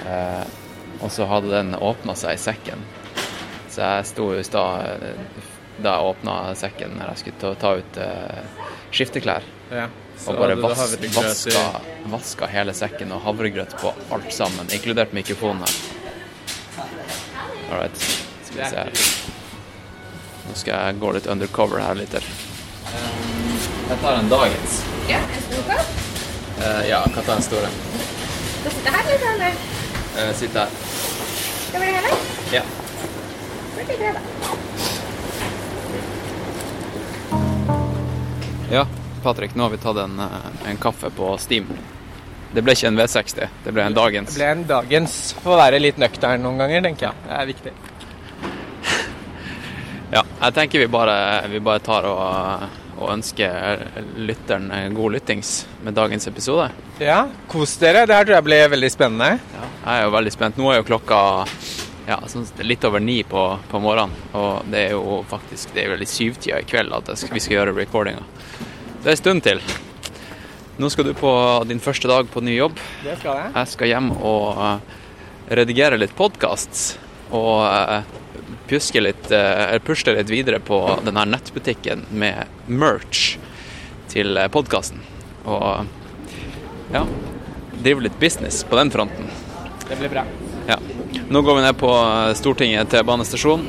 Eh, 0.06 0.46
og 1.02 1.12
så 1.14 1.26
hadde 1.30 1.54
den 1.54 1.76
åpna 1.78 2.16
seg 2.18 2.38
i 2.38 2.42
sekken. 2.42 2.82
Så 3.70 3.82
jeg 3.86 4.08
sto 4.10 4.32
i 4.34 4.46
stad 4.46 5.06
eh, 5.06 5.26
da 5.84 5.94
jeg 5.98 6.12
åpna 6.12 6.36
sekken 6.58 6.96
når 6.98 7.12
jeg 7.12 7.22
skulle 7.22 7.40
ta, 7.42 7.54
ta 7.62 7.74
ut 7.78 8.00
uh, 8.02 8.68
skifteklær. 8.92 9.46
Ja. 9.72 9.88
Så 10.18 10.34
Og 10.34 10.40
bare 10.42 10.56
vas, 10.58 10.96
vaska, 11.16 11.64
vaska 12.10 12.48
hele 12.50 12.74
sekken 12.74 13.12
og 13.14 13.22
havregrøt 13.22 13.76
på 13.82 13.92
alt 14.16 14.34
sammen, 14.34 14.70
inkludert 14.74 15.14
mikrofonen 15.14 15.62
her. 15.62 15.76
All 17.70 17.82
right. 17.82 17.98
Skal 18.48 18.58
vi 18.58 18.70
se 18.70 18.76
her. 18.76 18.92
Nå 20.48 20.56
skal 20.56 20.74
jeg 20.74 21.00
gå 21.04 21.12
litt 21.18 21.28
undercover 21.28 21.84
her 21.84 22.00
litt. 22.00 22.16
Um, 22.18 23.58
Jeg 23.90 24.00
tar 24.02 24.18
en 24.20 24.30
dagens. 24.32 24.80
Ja, 25.10 25.20
en 25.20 25.44
stor 25.46 25.74
Ja, 25.76 26.72
jeg 26.82 26.90
ja, 26.90 27.02
ta 27.14 27.22
en 27.22 27.30
den 27.34 27.46
store? 27.46 27.70
Skal 28.62 28.72
sitte 28.80 28.96
her 28.96 29.12
litt, 29.12 29.28
eller? 29.34 29.62
Uh, 30.18 30.34
sitte 30.40 30.66
her. 30.66 30.70
Skal 31.68 31.82
vi 31.84 31.92
det 31.92 32.00
hele? 32.00 32.16
Ja. 32.56 32.64
Blir 33.78 34.00
det 34.00 34.14
da? 34.18 34.96
Ja. 38.72 38.86
Patrick, 39.24 39.56
nå 39.56 39.64
har 39.64 39.70
vi 39.74 39.78
tatt 39.82 39.98
en, 39.98 40.20
eh, 40.20 40.70
en 40.70 40.78
kaffe 40.78 41.10
på 41.10 41.38
Steam. 41.42 41.68
Det 42.54 42.64
ble 42.64 42.74
ikke 42.78 42.88
en 42.88 42.98
V60, 42.98 43.48
det 43.66 43.74
ble 43.76 43.84
en 43.84 43.96
dagens. 43.98 44.34
Det 44.34 44.40
ble 44.40 44.52
en 44.54 44.64
dagens 44.70 45.16
Få 45.44 45.58
være 45.60 45.82
litt 45.84 45.98
nøktern 46.00 46.46
noen 46.46 46.62
ganger, 46.62 46.86
tenker 46.86 47.10
jeg. 47.10 47.24
Det 47.28 47.38
er 47.42 47.54
viktig. 47.54 47.74
Ja, 50.08 50.22
jeg 50.24 50.54
tenker 50.56 50.80
vi 50.80 50.88
bare, 50.88 51.16
vi 51.52 51.60
bare 51.60 51.82
tar 51.84 52.06
og, 52.08 52.70
og 52.96 53.10
ønsker 53.12 53.82
lytteren 54.16 54.70
god 54.96 55.18
lyttings 55.18 55.66
med 55.84 55.98
dagens 55.98 56.30
episode. 56.32 56.70
Ja, 57.04 57.26
kos 57.52 57.76
dere. 57.82 58.06
Det 58.08 58.16
her 58.16 58.24
tror 58.24 58.38
jeg 58.38 58.46
blir 58.48 58.72
veldig 58.72 58.92
spennende. 58.94 59.42
Jeg 59.52 59.98
er 59.98 60.06
jo 60.06 60.14
veldig 60.16 60.32
spent. 60.32 60.62
Nå 60.62 60.72
er 60.72 60.80
jo 60.80 60.88
klokka 60.88 61.20
ja, 62.08 62.18
sånn 62.32 62.48
litt 62.64 62.86
over 62.88 63.04
ni 63.04 63.20
på, 63.28 63.44
på 63.68 63.80
morgenen, 63.84 64.16
og 64.38 64.70
det 64.72 64.86
er 64.88 64.96
jo 64.96 65.20
faktisk 65.28 65.74
det 65.76 65.84
er 65.84 65.94
vel 65.96 66.06
i 66.06 66.10
syvtida 66.10 66.62
i 66.64 66.68
kveld 66.68 66.96
at 66.96 67.12
skal, 67.20 67.36
vi 67.36 67.44
skal 67.44 67.60
gjøre 67.60 67.76
recordinga. 67.76 68.24
Det 69.04 69.10
er 69.10 69.16
en 69.18 69.20
stund 69.20 69.44
til. 69.44 69.62
Nå 70.78 70.92
skal 70.94 71.10
du 71.10 71.14
på 71.18 71.32
din 71.68 71.82
første 71.84 72.08
dag 72.08 72.30
på 72.32 72.44
ny 72.46 72.56
jobb. 72.56 72.80
Det 73.04 73.18
skal 73.20 73.42
jeg. 73.42 73.52
Jeg 73.58 73.74
skal 73.74 73.92
hjem 73.92 74.10
og 74.16 74.62
uh, 74.62 75.04
redigere 75.60 76.00
litt 76.00 76.16
podkast. 76.16 76.98
og 77.36 77.66
uh, 77.66 78.02
pjuske 78.70 79.02
litt, 79.02 79.28
uh, 79.32 79.68
eller 79.68 79.84
pusle 79.84 80.16
litt 80.16 80.32
videre 80.32 80.60
på 80.64 80.80
denne 81.04 81.28
nettbutikken 81.28 82.08
med 82.12 82.70
merch 82.72 83.36
til 84.14 84.40
podkasten. 84.54 85.04
Og 85.44 85.88
ja, 86.94 87.04
drive 87.82 88.08
litt 88.08 88.20
business 88.20 88.64
på 88.64 88.80
den 88.80 88.94
fronten. 88.94 89.34
Det 89.88 89.98
blir 89.98 90.14
bra. 90.14 90.30
Ja. 90.68 90.78
Nå 91.30 91.42
går 91.42 91.56
vi 91.56 91.62
ned 91.62 91.78
på 91.80 91.92
eh, 91.92 92.34
Stortinget 92.36 92.90
T-banestasjon, 92.92 93.68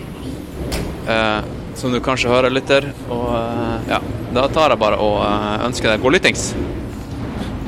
eh, 1.08 1.38
som 1.78 1.92
du 1.94 2.00
kanskje 2.02 2.30
hører, 2.32 2.50
lytter. 2.50 2.90
Og 3.06 3.28
eh, 3.34 3.92
ja, 3.92 4.00
da 4.34 4.48
tar 4.50 4.74
jeg 4.74 4.82
bare 4.82 4.98
og 5.02 5.20
eh, 5.22 5.66
ønsker 5.68 5.92
deg 5.92 6.02
god 6.02 6.18
lyttings. 6.18 6.50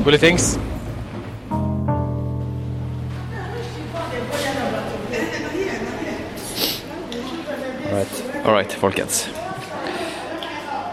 Politing's. 0.02 0.56
All 8.40 8.54
right, 8.56 8.72
folkens. 8.72 9.28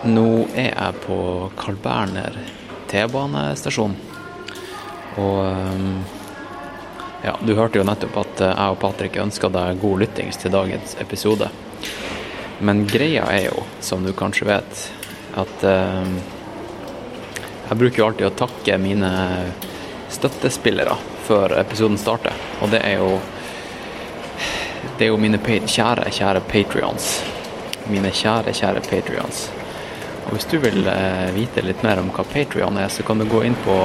Nå 0.06 0.27
er 0.53 0.74
jeg 0.74 1.01
på 1.06 1.17
Carl 1.58 1.77
Berner 1.82 2.36
T-banestasjon. 2.91 3.96
Og 5.17 5.39
um, 5.41 5.88
ja, 7.24 7.36
du 7.41 7.53
hørte 7.57 7.79
jo 7.79 7.86
nettopp 7.88 8.17
at 8.24 8.41
eh, 8.41 8.53
jeg 8.53 8.75
og 8.75 8.79
Patrick 8.81 9.19
ønska 9.21 9.50
deg 9.53 9.81
god 9.81 10.03
lyttings 10.03 10.39
til 10.41 10.53
dagens 10.53 10.97
episode. 11.01 11.50
Men 12.59 12.86
greia 12.89 13.27
er 13.29 13.50
jo, 13.50 13.63
som 13.86 14.05
du 14.05 14.13
kanskje 14.17 14.50
vet, 14.50 14.83
at 15.38 15.65
eh, 15.67 16.13
jeg 17.67 17.79
bruker 17.81 18.01
jo 18.01 18.07
alltid 18.09 18.29
å 18.29 18.36
takke 18.45 18.77
mine 18.81 19.12
støttespillere 20.13 20.95
før 21.27 21.57
episoden 21.59 22.00
starter. 22.00 22.36
Og 22.62 22.71
det 22.71 22.81
er 22.86 23.01
jo 23.01 23.17
det 24.97 25.05
er 25.05 25.12
jo 25.12 25.17
mine 25.21 25.38
kjære, 25.38 26.07
kjære 26.13 26.41
patrions. 26.50 27.12
Mine 27.91 28.09
kjære, 28.13 28.53
kjære 28.55 28.81
patrions. 28.88 29.47
Og 30.27 30.36
hvis 30.36 30.47
du 30.51 30.57
vil 30.59 30.88
eh, 30.91 31.29
vite 31.36 31.63
litt 31.63 31.83
mer 31.86 32.01
om 32.01 32.09
hva 32.12 32.25
Patrion 32.27 32.77
er, 32.81 32.89
så 32.91 33.03
kan 33.07 33.19
du 33.19 33.27
gå 33.29 33.43
inn 33.47 33.55
på 33.63 33.75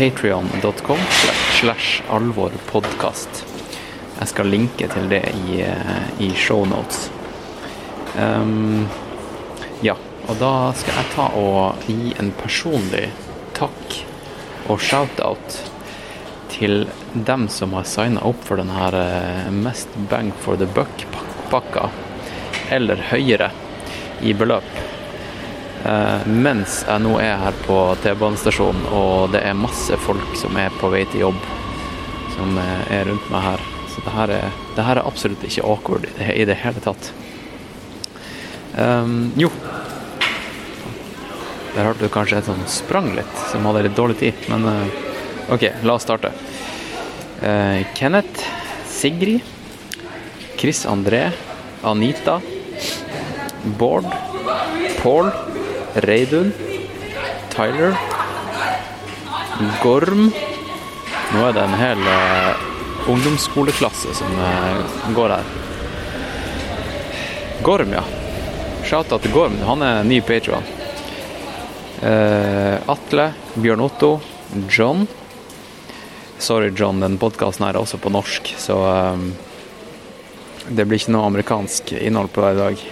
patrion.com 0.00 0.98
slash 1.60 2.02
alvorpodkast. 2.08 3.44
Jeg 4.18 4.28
skal 4.30 4.46
linke 4.48 4.86
til 4.88 5.08
det 5.12 5.26
i, 5.28 5.58
eh, 5.60 6.06
i 6.24 6.30
shownotes. 6.32 7.10
Um, 8.16 8.86
ja, 9.84 9.98
og 10.24 10.38
da 10.40 10.52
skal 10.80 10.96
jeg 10.96 11.10
ta 11.12 11.26
og 11.36 11.84
gi 11.84 12.14
en 12.16 12.32
personlig 12.38 13.10
takk 13.58 13.98
og 14.72 14.80
shout-out 14.80 15.58
til 16.48 16.86
dem 17.12 17.50
som 17.52 17.76
har 17.76 17.84
signa 17.84 18.24
opp 18.24 18.40
for 18.48 18.56
denne 18.56 18.88
eh, 19.02 19.50
mest 19.52 19.92
bang 20.08 20.32
for 20.32 20.56
the 20.56 20.70
buck-pakka, 20.78 21.90
eller 22.72 23.04
høyere 23.12 23.52
i 24.24 24.32
beløp. 24.32 24.99
Eh, 25.80 26.26
mens 26.28 26.82
jeg 26.84 27.00
nå 27.00 27.14
er 27.22 27.38
her 27.40 27.56
på 27.64 27.78
T-banestasjonen, 28.04 28.82
og 28.92 29.32
det 29.32 29.40
er 29.48 29.56
masse 29.56 29.96
folk 30.04 30.34
som 30.36 30.58
er 30.60 30.72
på 30.80 30.90
vei 30.92 31.06
til 31.08 31.24
jobb, 31.24 31.38
som 32.34 32.58
eh, 32.60 32.92
er 32.98 33.08
rundt 33.08 33.30
meg 33.32 33.46
her. 33.46 33.64
Så 33.90 34.04
det 34.04 34.14
her 34.14 34.34
er, 34.36 34.58
det 34.76 34.84
her 34.86 35.00
er 35.00 35.08
absolutt 35.08 35.46
ikke 35.48 35.64
awkward 35.66 36.04
i 36.20 36.44
det, 36.46 36.58
hele 36.60 36.84
tatt. 36.84 37.10
Um, 38.76 39.32
jo. 39.40 39.48
Der 41.74 41.86
hørte 41.86 42.04
du 42.04 42.12
kanskje 42.12 42.38
et 42.38 42.46
sånn 42.46 42.62
sprang 42.70 43.10
litt, 43.16 43.40
som 43.50 43.66
hadde 43.66 43.86
litt 43.88 43.96
dårlig 43.98 44.20
tid. 44.20 44.46
Men 44.52 44.68
uh, 44.68 45.52
OK, 45.56 45.64
la 45.82 45.96
oss 45.96 46.06
starte. 46.06 46.30
Uh, 47.40 47.80
Kenneth, 47.96 48.44
Sigrid, 48.86 49.40
Chris 50.60 50.84
André, 50.86 51.30
Anita, 51.88 52.38
Bård, 53.80 54.06
Pål, 55.00 55.32
Reidun, 55.94 56.52
Tyler, 57.54 57.96
Gorm 59.82 60.30
Nå 61.30 61.42
er 61.46 61.54
det 61.54 61.62
en 61.62 61.74
hel 61.78 62.00
eh, 62.10 62.62
ungdomsskoleklasse 63.10 64.14
som 64.18 64.32
eh, 64.42 65.10
går 65.14 65.34
her. 65.36 65.50
Gorm, 67.62 67.92
ja. 67.94 68.02
Shout-out 68.82 69.22
til 69.22 69.34
Gorm. 69.34 69.58
Han 69.68 69.84
er 69.86 70.02
ny 70.08 70.18
patron. 70.26 70.66
Uh, 72.00 72.80
Atle, 72.88 73.26
Bjørn 73.60 73.84
Otto, 73.84 74.14
John. 74.72 75.04
Sorry, 76.40 76.72
John, 76.74 77.02
den 77.04 77.18
podkasten 77.20 77.66
er 77.68 77.76
også 77.76 78.00
på 78.00 78.10
norsk, 78.10 78.54
så 78.56 78.78
um, 79.12 79.26
det 80.72 80.86
blir 80.88 80.96
ikke 80.96 81.12
noe 81.12 81.28
amerikansk 81.28 81.92
innhold 82.00 82.32
på 82.32 82.40
det 82.46 82.54
i 82.54 82.60
dag. 82.62 82.84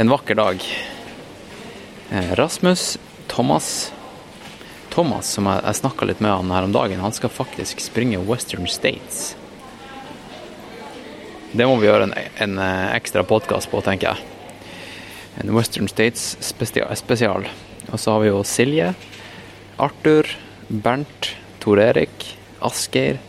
En 0.00 0.14
vakker 0.16 0.40
dag. 0.40 0.64
Eh, 2.10 2.34
Rasmus, 2.38 2.98
Thomas 3.26 3.92
Thomas, 4.96 5.28
som 5.28 5.44
jeg, 5.50 5.60
jeg 5.66 5.76
snakka 5.82 6.06
litt 6.08 6.20
med 6.24 6.32
han 6.32 6.52
her 6.54 6.64
om 6.64 6.72
dagen, 6.72 7.02
han 7.04 7.12
skal 7.12 7.28
faktisk 7.28 7.82
springe 7.84 8.16
Western 8.24 8.64
States. 8.70 9.34
Det 11.52 11.66
må 11.68 11.74
vi 11.82 11.88
gjøre 11.90 12.06
en, 12.08 12.14
en 12.40 12.54
eh, 12.64 12.94
ekstra 12.96 13.20
podkast 13.28 13.68
på, 13.68 13.82
tenker 13.84 14.14
jeg. 14.14 14.24
En 15.42 15.52
Western 15.52 15.90
States 15.92 16.38
spesia- 16.40 16.88
spesial. 16.96 17.44
Og 17.92 18.00
så 18.00 18.14
har 18.14 18.24
vi 18.24 18.30
jo 18.30 18.40
Silje, 18.48 18.94
Arthur, 19.76 20.30
Bernt, 20.70 21.34
Tor 21.60 21.82
Erik, 21.82 22.30
Asgeir, 22.64 23.20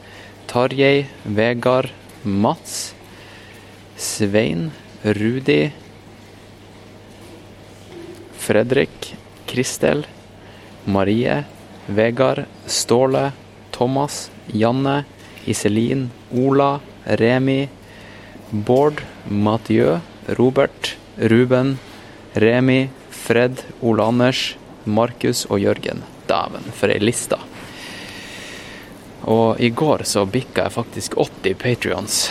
Tarjei, 0.47 1.09
Vegard, 1.27 1.91
Mats, 2.23 2.93
Svein, 3.99 4.69
Rudi, 5.03 5.73
Fredrik, 8.47 9.15
Kristel, 9.45 10.05
Marie, 10.85 11.43
Vegard, 11.85 12.45
Ståle, 12.65 13.31
Thomas, 13.71 14.31
Janne, 14.47 15.03
Iselin, 15.45 16.09
Ola, 16.31 16.79
Remi, 17.03 17.67
Bård, 18.51 19.03
Mathieu, 19.27 19.99
Robert, 20.27 20.95
Ruben, 21.17 21.77
Remi, 22.33 22.89
Fred, 23.09 23.63
Ole 23.81 24.03
Anders, 24.03 24.55
Markus 24.83 25.45
og 25.51 25.59
Jørgen. 25.59 26.03
Dæven, 26.27 26.71
for 26.71 26.87
ei 26.87 27.03
liste. 27.03 27.35
Og 29.27 29.59
i 29.59 29.73
går 29.75 30.07
så 30.07 30.23
bikka 30.23 30.69
jeg 30.69 30.79
faktisk 30.79 31.19
80 31.19 31.59
patrions. 31.59 32.27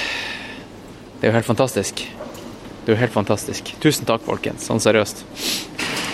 Det 1.20 1.26
er 1.26 1.34
jo 1.34 1.36
helt 1.36 1.52
fantastisk. 1.52 2.08
Det 2.86 2.92
er 2.92 2.94
jo 2.94 3.00
helt 3.02 3.16
fantastisk. 3.16 3.72
Tusen 3.82 4.06
takk, 4.06 4.22
folkens. 4.22 4.62
Sånn 4.68 4.78
seriøst. 4.78 5.24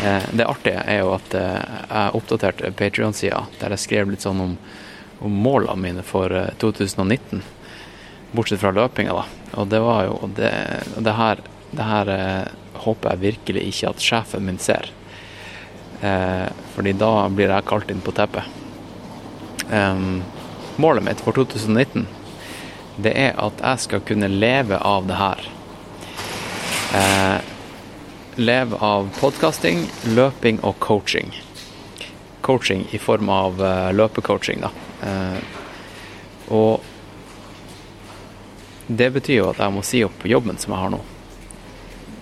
Eh, 0.03 0.23
Det 0.33 0.47
artige 0.49 0.81
er 0.89 1.03
jo 1.03 1.11
at 1.19 1.35
eh, 1.37 1.59
jeg 1.91 2.15
oppdaterte 2.17 2.71
Patrion-sida 2.73 3.43
der 3.61 3.75
jeg 3.77 3.83
skrev 3.83 4.09
litt 4.09 4.25
sånn 4.25 4.41
om, 4.41 4.55
om 5.21 5.37
målene 5.45 5.77
mine 5.83 6.03
for 6.07 6.33
eh, 6.33 6.49
2019. 6.65 7.43
Bortsett 8.33 8.63
fra 8.65 8.73
løpinga, 8.73 9.13
da. 9.13 9.27
Og 9.61 9.69
det 9.69 9.83
var 9.85 10.09
jo 10.09 10.33
det, 10.33 10.51
det 10.97 11.17
her, 11.21 11.45
det 11.77 11.91
her 11.93 12.15
eh, 12.17 12.49
håper 12.87 13.13
jeg 13.13 13.25
virkelig 13.29 13.69
ikke 13.69 13.93
at 13.93 14.09
sjefen 14.09 14.49
min 14.49 14.59
ser. 14.59 14.89
Eh, 16.01 16.49
fordi 16.73 16.97
da 16.97 17.15
blir 17.29 17.53
jeg 17.53 17.69
kalt 17.69 17.93
inn 17.93 18.01
på 18.01 18.17
teppet. 18.17 18.49
Eh, 19.69 20.07
målet 20.81 21.05
mitt 21.05 21.21
for 21.21 21.37
2019 21.37 22.09
det 23.05 23.13
er 23.17 23.37
at 23.41 23.61
jeg 23.61 23.85
skal 23.91 24.03
kunne 24.09 24.33
leve 24.33 24.81
av 24.81 25.05
det 25.09 25.21
her. 25.21 25.53
Eh, 26.95 27.41
lever 28.35 28.79
av 28.85 29.09
podkasting, 29.21 29.87
løping 30.05 30.61
og 30.61 30.79
coaching. 30.79 31.33
Coaching 32.41 32.87
i 32.91 32.99
form 32.99 33.29
av 33.29 33.65
eh, 33.65 33.93
løpecoaching, 33.93 34.61
da. 34.61 34.71
Eh, 35.09 35.39
og 36.53 36.81
det 38.87 39.09
betyr 39.15 39.39
jo 39.39 39.49
at 39.53 39.63
jeg 39.63 39.73
må 39.73 39.85
si 39.87 40.03
opp 40.05 40.27
jobben 40.29 40.59
som 40.61 40.75
jeg 40.75 40.83
har 40.83 40.93
nå. 40.93 41.01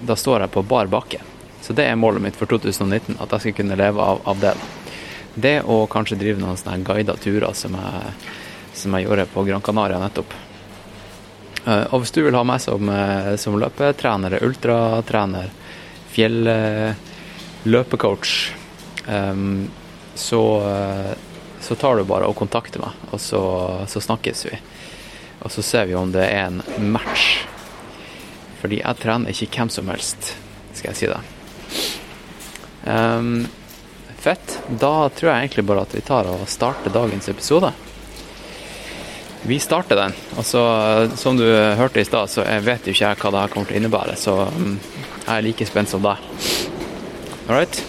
Da 0.07 0.15
står 0.17 0.45
jeg 0.45 0.55
på 0.55 0.63
bar 0.63 0.91
bakke. 0.93 1.19
Så 1.61 1.75
det 1.75 1.89
er 1.89 1.99
målet 1.99 2.23
mitt 2.23 2.39
for 2.39 2.47
2019, 2.47 3.19
at 3.19 3.35
jeg 3.35 3.41
skal 3.41 3.57
kunne 3.59 3.79
leve 3.81 4.05
av, 4.05 4.23
av 4.23 4.39
det. 4.41 4.55
Det 5.35 5.57
og 5.67 5.89
kanskje 5.91 6.19
drive 6.21 6.39
noen 6.39 6.59
sånne 6.59 6.85
guida 6.87 7.17
turer 7.19 7.51
som 7.59 7.75
jeg, 7.75 8.15
som 8.75 8.95
jeg 8.95 9.09
gjorde 9.09 9.27
på 9.35 9.45
Gran 9.51 9.67
Canaria 9.67 9.99
nettopp. 9.99 10.39
Eh, 11.67 11.87
Og 11.93 12.01
hvis 12.03 12.11
du 12.15 12.23
vil 12.25 12.35
ha 12.35 12.45
meg 12.45 12.61
som, 12.61 12.89
eh, 12.89 13.37
som 13.37 13.61
løpetrener, 13.61 14.43
ultratrener, 14.43 15.51
fjelløpecoach, 16.11 18.55
um, 19.07 19.71
så, 20.15 20.67
eh, 20.67 21.15
så 21.61 21.75
tar 21.75 21.97
du 21.97 22.05
bare 22.05 22.27
og 22.27 22.37
kontakter 22.37 22.81
meg, 22.81 22.91
og 23.13 23.21
så, 23.21 23.87
så 23.87 24.01
snakkes 24.01 24.45
vi. 24.49 24.59
Og 25.45 25.51
så 25.51 25.63
ser 25.63 25.87
vi 25.87 25.95
om 25.95 26.13
det 26.13 26.25
er 26.27 26.47
en 26.49 26.63
match. 26.93 27.47
Fordi 28.61 28.77
jeg 28.83 28.97
trener 29.01 29.31
ikke 29.31 29.49
hvem 29.57 29.69
som 29.73 29.89
helst, 29.89 30.37
skal 30.75 30.91
jeg 30.93 30.99
si 30.99 31.07
det. 31.09 31.21
Um, 32.85 33.49
fett. 34.21 34.59
Da 34.69 35.09
tror 35.09 35.31
jeg 35.31 35.41
egentlig 35.45 35.67
bare 35.69 35.83
at 35.87 35.95
vi 35.97 36.01
tar 36.05 36.25
og 36.29 36.49
starter 36.49 36.91
dagens 36.93 37.29
episode. 37.33 37.73
Vi 39.43 39.59
starter 39.59 39.97
den. 39.97 40.13
Og 40.37 40.45
så, 40.45 40.63
som 41.17 41.37
du 41.37 41.45
hørte 41.77 42.01
i 42.01 42.05
stad, 42.05 42.29
så 42.29 42.45
jeg 42.45 42.65
vet 42.67 42.87
jo 42.87 42.93
ikke 42.93 43.07
jeg 43.07 43.21
hva 43.23 43.31
det 43.33 43.41
her 43.41 43.55
kommer 43.55 43.71
til 43.71 43.79
å 43.79 43.81
innebære, 43.81 44.17
så 44.21 44.35
mm, 44.53 44.75
jeg 45.25 45.33
er 45.37 45.47
like 45.47 45.67
spent 45.69 45.93
som 45.93 46.05
deg. 46.05 46.21
All 47.49 47.57
right? 47.57 47.81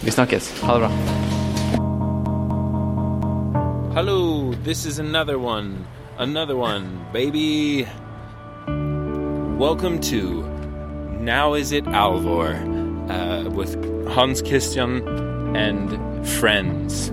Vi 0.00 0.10
snakkes. 0.10 0.50
Ha 0.64 0.78
det 0.78 0.86
bra. 0.86 0.90
Hello, 3.94 4.52
this 4.64 4.86
is 4.86 4.98
another 4.98 5.38
one. 5.38 5.86
Another 6.18 6.56
one, 6.56 7.04
baby. 7.12 7.86
Welcome 9.58 10.00
to 10.10 10.42
Now 11.20 11.54
Is 11.54 11.72
It 11.72 11.84
Alvor 11.84 12.54
uh, 13.08 13.50
with 13.50 13.76
Hans 14.08 14.42
Christian 14.42 15.06
and 15.54 16.26
friends. 16.26 17.12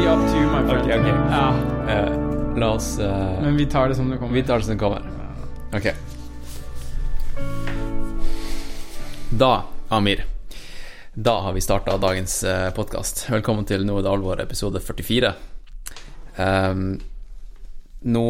be 0.00 0.08
up 0.08 0.30
to 0.30 0.36
you, 0.36 0.46
my 0.46 0.62
friend. 0.68 0.82
Okay, 0.82 1.00
okay. 1.00 1.14
Ja, 1.30 1.54
Uh, 1.90 2.58
la 2.58 2.70
oss 2.70 2.98
uh, 2.98 3.42
men 3.42 3.56
vi 3.56 3.66
tar 3.66 3.88
det 3.88 3.94
som 3.94 4.10
det 4.10 4.16
kommer. 4.16 4.34
Vi 4.34 4.42
tar 4.42 4.58
det 4.58 4.64
som 4.64 4.72
det 4.72 4.78
kommer. 4.78 5.02
Ok. 5.72 5.94
Da, 9.30 9.64
Amir. 9.88 10.24
Da 11.14 11.40
har 11.40 11.52
vi 11.52 11.60
starta 11.60 11.96
dagens 11.96 12.44
podkast. 12.74 13.26
Velkommen 13.30 13.66
til 13.66 13.82
Nå 13.86 13.98
er 13.98 14.06
det 14.06 14.12
alvor, 14.12 14.40
episode 14.40 14.80
44. 14.80 15.32
Um, 16.36 17.00
nå, 18.00 18.24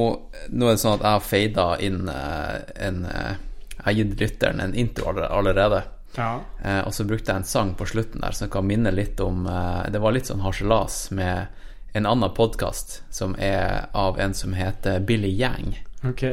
nå 0.48 0.70
er 0.70 0.74
det 0.74 0.82
sånn 0.82 0.96
at 0.96 1.04
jeg 1.04 1.18
har 1.18 1.26
fada 1.26 1.68
inn 1.84 2.08
uh, 2.08 2.56
en 2.80 3.04
eh, 3.06 3.34
Jeg 3.76 3.84
har 3.84 3.98
gitt 3.98 4.16
lytteren 4.24 4.64
en 4.64 4.74
intro 4.74 5.12
allerede. 5.12 5.84
Ja. 6.16 6.40
Eh, 6.64 6.80
og 6.80 6.94
så 6.94 7.04
brukte 7.04 7.32
jeg 7.32 7.42
en 7.42 7.48
sang 7.48 7.74
på 7.78 7.86
slutten 7.86 8.22
der 8.24 8.34
som 8.36 8.50
kan 8.50 8.66
minne 8.66 8.90
litt 8.90 9.20
om 9.22 9.46
eh, 9.46 9.90
Det 9.92 10.00
var 10.02 10.14
litt 10.16 10.30
sånn 10.30 10.42
harselas 10.42 11.10
med 11.14 11.46
en 11.92 12.06
annen 12.06 12.30
podkast 12.34 13.02
som 13.10 13.34
er 13.38 13.88
av 13.92 14.18
en 14.20 14.34
som 14.34 14.54
heter 14.54 15.00
Billy 15.00 15.30
Yang. 15.34 15.74
Ok. 16.06 16.24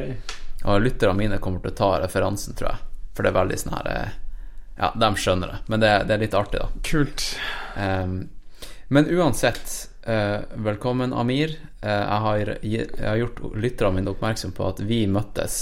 Og 0.64 0.80
lytterne 0.82 1.18
mine 1.18 1.38
kommer 1.42 1.62
til 1.62 1.72
å 1.72 1.78
ta 1.78 1.90
referansen, 2.02 2.54
tror 2.58 2.70
jeg. 2.72 2.84
For 3.14 3.26
det 3.26 3.32
er 3.32 3.38
veldig 3.40 3.58
sånn 3.58 3.76
her 3.78 3.92
eh, 3.92 4.16
Ja, 4.78 4.92
de 4.94 5.08
skjønner 5.18 5.54
det. 5.54 5.60
Men 5.66 5.82
det, 5.82 5.92
det 6.06 6.14
er 6.14 6.22
litt 6.22 6.36
artig, 6.38 6.60
da. 6.62 6.68
Kult. 6.86 7.24
Ehm, 7.78 8.20
men 8.94 9.10
uansett, 9.10 9.72
eh, 10.06 10.38
velkommen, 10.54 11.12
Amir. 11.12 11.56
Eh, 11.82 11.90
jeg, 11.90 12.20
har, 12.26 12.52
jeg 12.62 12.86
har 13.02 13.18
gjort 13.18 13.42
lytterne 13.58 13.98
mine 13.98 14.14
oppmerksom 14.14 14.54
på 14.54 14.68
at 14.70 14.82
vi 14.86 15.02
møttes 15.10 15.58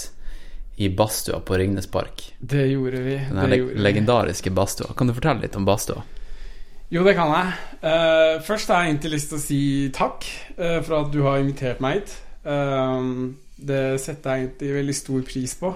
i 0.76 0.88
badstua 0.88 1.40
på 1.40 1.56
Ringnes 1.56 1.86
Park. 1.86 2.34
Det 2.38 2.66
gjorde 2.66 3.00
vi. 3.00 3.16
Den 3.30 3.50
det 3.50 3.56
gjorde 3.56 3.80
legendariske 3.80 4.50
badstua. 4.50 4.92
Kan 4.96 5.08
du 5.08 5.14
fortelle 5.16 5.46
litt 5.46 5.56
om 5.56 5.64
badstua? 5.64 6.02
Jo, 6.92 7.02
det 7.02 7.16
kan 7.18 7.32
jeg. 7.32 7.54
Uh, 7.80 8.42
først 8.46 8.70
har 8.70 8.84
jeg 8.84 8.92
egentlig 8.92 9.16
lyst 9.16 9.32
til 9.32 9.38
å 9.38 9.42
si 9.42 9.62
takk 9.96 10.28
uh, 10.60 10.78
for 10.86 11.00
at 11.00 11.10
du 11.14 11.22
har 11.24 11.40
invitert 11.40 11.80
meg 11.82 11.98
hit. 11.98 12.14
Uh, 12.46 13.32
det 13.56 13.98
setter 14.04 14.36
jeg 14.36 14.44
egentlig 14.44 14.72
veldig 14.76 14.96
stor 15.00 15.26
pris 15.26 15.56
på. 15.58 15.74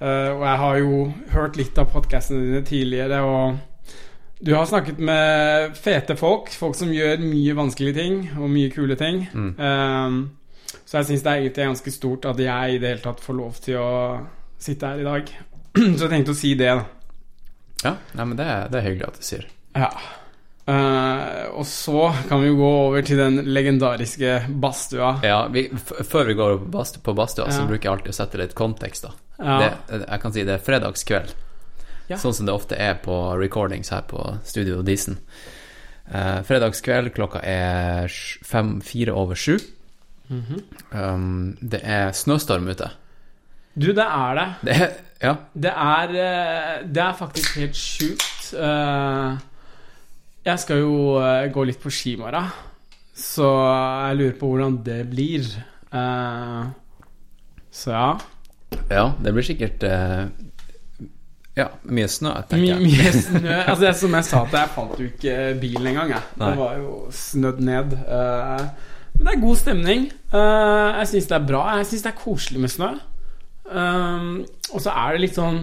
Og 0.00 0.42
jeg 0.46 0.56
har 0.62 0.76
jo 0.80 1.00
hørt 1.34 1.58
litt 1.60 1.76
av 1.76 1.90
podkastene 1.92 2.40
dine 2.40 2.62
tidligere, 2.64 3.18
og 3.20 3.58
du 4.40 4.54
har 4.56 4.64
snakket 4.64 4.96
med 4.96 5.74
fete 5.76 6.16
folk. 6.16 6.48
Folk 6.56 6.78
som 6.78 6.88
gjør 6.88 7.20
mye 7.20 7.56
vanskelige 7.58 7.98
ting, 7.98 8.14
og 8.40 8.48
mye 8.48 8.70
kule 8.72 8.96
ting. 8.96 9.26
Mm. 9.28 10.22
Så 10.84 10.98
jeg 11.00 11.06
syns 11.08 11.22
det 11.22 11.30
er 11.32 11.40
egentlig 11.44 11.66
ganske 11.70 11.92
stort 11.94 12.24
at 12.30 12.38
jeg 12.38 12.74
i 12.74 12.78
det 12.82 12.88
hele 12.94 13.02
tatt 13.04 13.20
får 13.24 13.34
lov 13.38 13.58
til 13.64 13.76
å 13.80 13.90
sitte 14.58 14.86
her 14.86 15.00
i 15.02 15.06
dag. 15.06 15.30
så 15.96 16.04
jeg 16.06 16.10
tenkte 16.12 16.34
å 16.34 16.38
si 16.38 16.54
det, 16.58 16.72
da. 16.80 16.84
Ja, 17.84 17.94
nei, 18.18 18.24
men 18.24 18.36
det, 18.36 18.44
er- 18.46 18.68
det 18.68 18.78
er 18.80 18.86
hyggelig 18.90 19.06
at 19.08 19.20
du 19.20 19.24
sier. 19.24 19.46
Ja. 19.78 19.90
Uh, 20.70 21.48
og 21.58 21.64
så 21.66 22.10
kan 22.28 22.42
vi 22.42 22.50
jo 22.50 22.58
gå 22.60 22.68
over 22.84 23.02
til 23.02 23.18
den 23.18 23.40
legendariske 23.48 24.34
badstua. 24.62 25.14
Ja, 25.26 25.38
vi, 25.50 25.64
Før 26.06 26.28
vi 26.28 26.36
går 26.38 26.58
på 26.60 26.68
badstu- 26.76 27.00
på 27.02 27.14
badstua, 27.18 27.48
så 27.50 27.64
bruker 27.66 27.88
jeg 27.88 27.94
alltid 27.96 28.12
å 28.12 28.18
sette 28.20 28.38
litt 28.38 28.54
kontekst. 28.58 29.08
da 29.08 29.14
Ja. 29.40 29.56
det, 29.88 30.04
Jeg 30.06 30.20
kan 30.22 30.32
si 30.32 30.44
det 30.44 30.54
er 30.54 30.62
fredagskveld, 30.66 31.32
Ja. 32.12 32.16
sånn 32.16 32.34
som 32.34 32.46
det 32.46 32.54
ofte 32.54 32.76
er 32.78 32.94
på 33.02 33.16
recordings 33.40 33.88
her 33.90 34.02
på 34.02 34.38
Studio 34.44 34.82
Disen. 34.82 35.18
Uh, 36.12 36.42
fredagskveld, 36.42 37.14
klokka 37.14 37.40
er 37.42 38.08
fem, 38.44 38.80
fire 38.80 39.12
over 39.14 39.34
sju. 39.34 39.58
Mhm. 40.30 40.60
um, 40.94 41.56
det 41.60 41.80
er 41.82 42.12
snøstorm 42.14 42.68
ute. 42.70 42.86
Du, 43.74 43.88
det 43.94 44.04
er 44.06 44.34
det. 44.38 44.48
Det 44.64 44.76
er 44.82 44.90
Ja. 45.22 45.34
Det 45.52 45.70
er, 45.76 46.08
eh, 46.16 46.86
det 46.88 47.02
er 47.02 47.12
faktisk 47.18 47.56
helt 47.58 47.76
sjukt. 47.76 48.54
Eh, 48.56 49.36
jeg 50.46 50.58
skal 50.62 50.78
jo 50.80 51.18
eh, 51.20 51.50
gå 51.52 51.64
litt 51.68 51.80
på 51.82 51.90
ski 51.92 52.14
i 52.14 52.16
morgen, 52.16 52.46
så 53.14 53.50
jeg 54.08 54.16
lurer 54.16 54.38
på 54.40 54.48
hvordan 54.48 54.78
det 54.86 55.02
blir. 55.10 55.44
Så 57.70 57.90
ja. 57.92 58.18
ja, 58.90 59.04
det 59.22 59.32
blir 59.34 59.44
sikkert 59.46 59.84
Ja, 61.58 61.66
mye 61.84 62.06
snø, 62.08 62.30
tenker 62.48 62.78
My, 62.78 62.86
jeg. 62.86 63.04
mye 63.04 63.12
snø. 63.26 63.56
Altså, 63.66 63.82
det, 63.84 63.94
som 64.00 64.14
jeg 64.16 64.24
sa 64.24 64.44
til 64.46 64.54
deg, 64.54 64.60
jeg 64.62 64.72
fant 64.78 65.00
jo 65.02 65.08
ikke 65.10 65.36
bilen 65.60 65.86
engang. 65.92 66.12
Jeg. 66.14 66.22
Det 66.38 66.52
var 66.62 66.76
jo 66.78 66.92
snødd 67.12 67.60
ned. 67.66 67.92
Eh, 68.06 68.64
men 69.20 69.26
det 69.28 69.34
er 69.36 69.40
god 69.44 69.58
stemning. 69.60 70.06
Eh, 70.32 70.98
jeg 71.02 71.08
syns 71.12 71.26
det 71.28 71.36
er 71.36 71.44
bra. 71.50 71.62
Jeg 71.78 71.86
syns 71.90 72.02
det 72.06 72.10
er 72.14 72.16
koselig 72.22 72.60
med 72.64 72.72
snø. 72.72 72.88
Um, 73.70 74.30
og 74.74 74.80
så 74.82 74.90
er 74.90 75.12
det 75.14 75.20
litt 75.22 75.36
sånn 75.36 75.60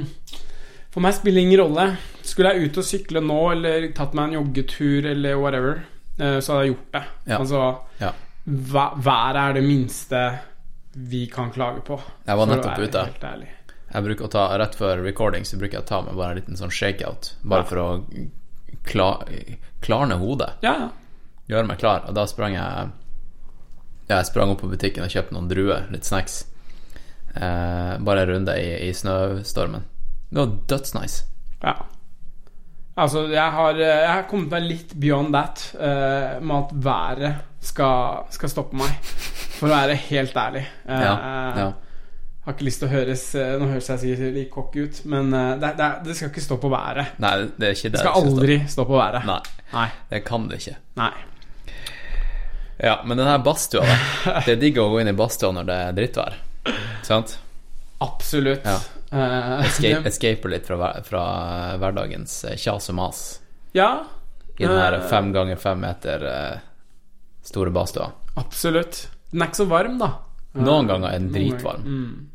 For 0.94 1.04
meg 1.04 1.16
spiller 1.18 1.42
det 1.42 1.48
ingen 1.50 1.60
rolle. 1.60 1.88
Skulle 2.24 2.54
jeg 2.56 2.70
ut 2.70 2.78
og 2.80 2.86
sykle 2.88 3.20
nå, 3.26 3.40
eller 3.52 3.90
tatt 3.98 4.14
meg 4.16 4.30
en 4.30 4.38
joggetur, 4.38 5.10
eller 5.12 5.36
whatever, 5.42 5.82
eh, 6.18 6.38
så 6.40 6.54
hadde 6.56 6.64
jeg 6.68 6.72
gjort 6.76 6.94
det. 6.96 7.04
Ja. 7.34 7.38
Altså 7.42 7.66
Ja. 8.00 8.14
Været 8.48 9.36
er 9.42 9.54
det 9.58 9.64
minste 9.68 10.22
vi 10.96 11.26
kan 11.28 11.52
klage 11.52 11.82
på. 11.86 12.00
Jeg 12.26 12.38
var 12.40 12.48
nettopp 12.48 12.80
ute. 12.80 13.04
helt 13.10 13.24
ærlig. 13.28 13.50
Jeg 13.94 14.04
bruker 14.04 14.26
å 14.26 14.32
ta 14.32 14.46
Rett 14.58 14.76
før 14.76 15.04
recording 15.04 15.44
så 15.46 15.58
bruker 15.60 15.78
jeg 15.78 15.84
å 15.84 15.88
ta 15.88 16.02
meg 16.02 16.16
bare 16.16 16.32
en 16.32 16.40
liten 16.40 16.58
sånn 16.60 16.72
shakeout, 16.72 17.34
bare 17.44 17.62
Ja. 17.62 17.68
for 17.68 17.78
å 17.78 18.30
kla, 18.88 19.10
klarne 19.82 20.18
hodet. 20.18 20.54
Ja, 20.64 20.74
ja. 20.80 20.90
Gjøre 21.50 21.68
meg 21.68 21.78
klar. 21.80 22.08
Og 22.08 22.14
da 22.16 22.26
sprang 22.26 22.54
jeg 22.54 22.90
Ja, 24.08 24.18
jeg 24.22 24.30
sprang 24.30 24.54
opp 24.54 24.62
på 24.64 24.70
butikken 24.72 25.04
og 25.04 25.12
kjøpte 25.12 25.36
noen 25.36 25.50
druer, 25.52 25.88
litt 25.92 26.08
snacks. 26.08 26.46
Eh, 27.36 27.94
bare 28.00 28.24
en 28.24 28.30
runde 28.32 28.54
i, 28.60 28.70
i 28.88 28.94
snøstormen. 28.96 29.84
Det 30.30 30.40
var 30.40 30.54
dødsnice. 30.72 31.26
Ja. 31.64 31.74
Altså, 32.98 33.28
jeg 33.30 33.52
har, 33.54 33.78
jeg 33.78 34.08
har 34.10 34.24
kommet 34.30 34.50
meg 34.56 34.64
litt 34.66 34.96
beyond 34.98 35.36
that 35.36 35.68
eh, 35.78 36.40
med 36.42 36.56
at 36.64 36.72
været 36.88 37.44
skal, 37.68 38.24
skal 38.34 38.50
stoppe 38.50 38.80
meg. 38.80 38.96
For 39.58 39.68
å 39.70 39.74
være 39.76 40.00
helt 40.08 40.36
ærlig. 40.38 40.64
Eh, 40.88 41.04
Ja, 41.04 41.14
ja. 41.58 41.68
Har 42.48 42.56
ikke 42.56 42.64
lyst 42.70 42.80
til 42.80 42.88
å 42.88 42.92
høres 42.94 43.22
eh, 43.36 43.50
Nå 43.60 43.66
høres 43.74 43.90
jeg 43.92 44.00
sikkert 44.06 44.36
litt 44.38 44.52
cocky 44.54 44.86
ut, 44.88 45.00
men 45.12 45.34
eh, 45.36 45.50
det, 45.60 45.74
det, 45.82 45.88
det 46.08 46.14
skal 46.16 46.30
ikke 46.32 46.44
stå 46.46 46.58
på 46.64 46.70
været. 46.72 47.18
Nei, 47.20 47.32
det 47.60 47.68
er 47.70 47.76
ikke 47.76 47.90
det 47.92 47.98
Det 47.98 48.04
skal 48.06 48.14
stå. 48.16 48.30
aldri 48.32 48.56
stå 48.72 48.86
på 48.88 48.96
været. 49.02 49.26
Nei, 49.28 49.40
Nei. 49.74 49.88
det 50.14 50.22
kan 50.30 50.46
det 50.48 50.62
ikke. 50.64 50.78
Nei. 51.02 51.12
Ja, 52.80 53.02
men 53.06 53.18
den 53.18 53.26
her 53.28 53.40
badstua. 53.42 53.82
Det 54.46 54.52
er 54.54 54.60
digg 54.62 54.78
å 54.78 54.90
gå 54.92 55.00
inn 55.02 55.08
i 55.10 55.14
badstua 55.18 55.50
når 55.56 55.66
det 55.70 55.78
er 55.88 55.94
drittvær. 55.98 56.34
Sant? 57.08 57.38
Absolutt. 58.04 58.66
Ja. 58.68 58.78
Eh, 59.08 59.64
Escape, 59.66 60.04
escape 60.12 60.50
litt 60.52 60.66
fra, 60.68 60.90
fra 61.08 61.22
hverdagens 61.80 62.34
eh, 62.52 62.58
kjas 62.60 62.90
og 62.92 62.96
mas. 63.00 63.22
ja. 63.74 64.04
I 64.58 64.66
den 64.66 64.74
her 64.74 64.94
Eh, 64.98 65.04
fem 65.06 65.28
ganger 65.36 65.56
fem 65.62 65.78
meter 65.80 66.24
store 67.46 67.70
badstua. 67.72 68.08
Absolutt. 68.42 69.04
Den 69.32 69.42
er 69.44 69.48
ikke 69.52 69.60
så 69.62 69.68
varm, 69.70 70.00
da. 70.02 70.08
Noen 70.58 70.88
ganger 70.90 71.10
er 71.14 71.20
den 71.22 71.30
dritvarm. 71.34 71.84
Mm. 71.86 72.30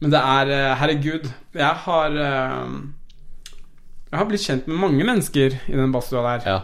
Men 0.00 0.10
det 0.14 0.20
er 0.22 0.74
Herregud, 0.78 1.26
jeg 1.52 1.74
har 1.84 2.10
Jeg 2.14 4.18
har 4.20 4.26
blitt 4.30 4.46
kjent 4.46 4.66
med 4.70 4.78
mange 4.86 5.04
mennesker 5.06 5.50
i 5.66 5.74
den 5.76 5.92
badstua 5.94 6.22
der. 6.28 6.40
Ja. 6.46 6.60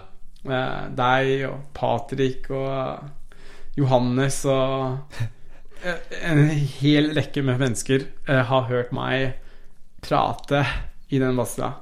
Eh, 0.50 0.82
deg 0.96 1.46
og 1.50 1.70
Patrick 1.76 2.50
og 2.54 3.76
Johannes 3.76 4.42
og 4.48 5.24
eh, 5.84 6.12
en 6.24 6.44
hel 6.80 7.10
rekke 7.16 7.44
med 7.44 7.60
mennesker 7.62 8.06
eh, 8.28 8.44
har 8.50 8.68
hørt 8.70 8.94
meg 8.96 9.34
prate 10.06 10.64
i 11.08 11.20
den 11.22 11.38
badstua, 11.38 11.72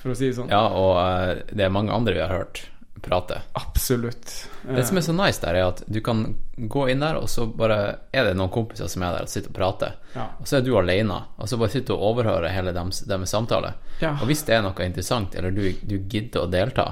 for 0.00 0.12
å 0.12 0.18
si 0.18 0.30
det 0.30 0.36
sånn. 0.36 0.52
ja, 0.52 0.62
og 0.68 1.42
det 1.52 1.64
er 1.64 1.72
mange 1.72 1.94
andre 1.94 2.16
vi 2.16 2.22
har 2.22 2.32
hørt 2.32 2.64
prate. 3.00 3.42
Absolutt. 3.52 4.48
Det 4.62 4.84
som 4.84 4.96
er 4.96 5.00
så 5.00 5.12
nice 5.12 5.40
der, 5.40 5.56
er 5.56 5.68
at 5.70 5.82
du 5.86 6.00
kan 6.04 6.34
gå 6.56 6.86
inn 6.92 7.00
der, 7.00 7.16
og 7.16 7.30
så 7.32 7.46
bare 7.46 7.78
er 8.12 8.28
det 8.28 8.34
noen 8.36 8.52
kompiser 8.52 8.90
som 8.92 9.04
er 9.06 9.16
der 9.16 9.28
og 9.28 9.32
sitter 9.32 9.52
og 9.52 9.56
prater. 9.56 9.94
ja. 10.14 10.26
Og 10.40 10.48
så 10.48 10.58
er 10.58 10.66
du 10.66 10.74
alene, 10.78 11.16
og 11.36 11.48
så 11.48 11.58
bare 11.60 11.72
sitter 11.72 11.94
du 11.94 11.96
og 11.96 12.10
overhører 12.12 12.52
hele 12.52 12.74
deres, 12.76 13.02
deres 13.08 13.32
samtale. 13.32 13.74
Ja. 14.02 14.14
Og 14.18 14.28
hvis 14.30 14.44
det 14.48 14.58
er 14.58 14.64
noe 14.66 14.86
interessant, 14.86 15.34
eller 15.34 15.54
du, 15.54 15.64
du 15.80 15.96
gidder 16.00 16.44
å 16.44 16.50
delta, 16.52 16.90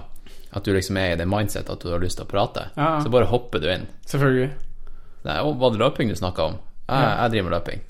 at 0.52 0.64
du 0.64 0.72
liksom 0.72 0.96
er 0.96 1.12
i 1.12 1.16
det 1.20 1.26
mindset 1.28 1.68
at 1.70 1.80
du 1.84 1.90
har 1.92 2.00
lyst 2.00 2.18
til 2.18 2.26
å 2.26 2.30
prate, 2.30 2.68
Ja. 2.76 3.00
så 3.02 3.10
bare 3.12 3.28
hopper 3.28 3.60
du 3.60 3.68
inn. 3.72 3.86
Selvfølgelig. 4.06 4.50
Nei, 5.24 5.38
å, 5.42 5.52
var 5.58 5.70
det 5.74 5.78
løping 5.82 6.08
du 6.08 6.14
snakka 6.16 6.42
om? 6.52 6.58
Jeg, 6.88 7.02
Ja. 7.02 7.08
jeg 7.22 7.30
driver 7.30 7.50
med 7.50 7.56
løping. 7.58 7.80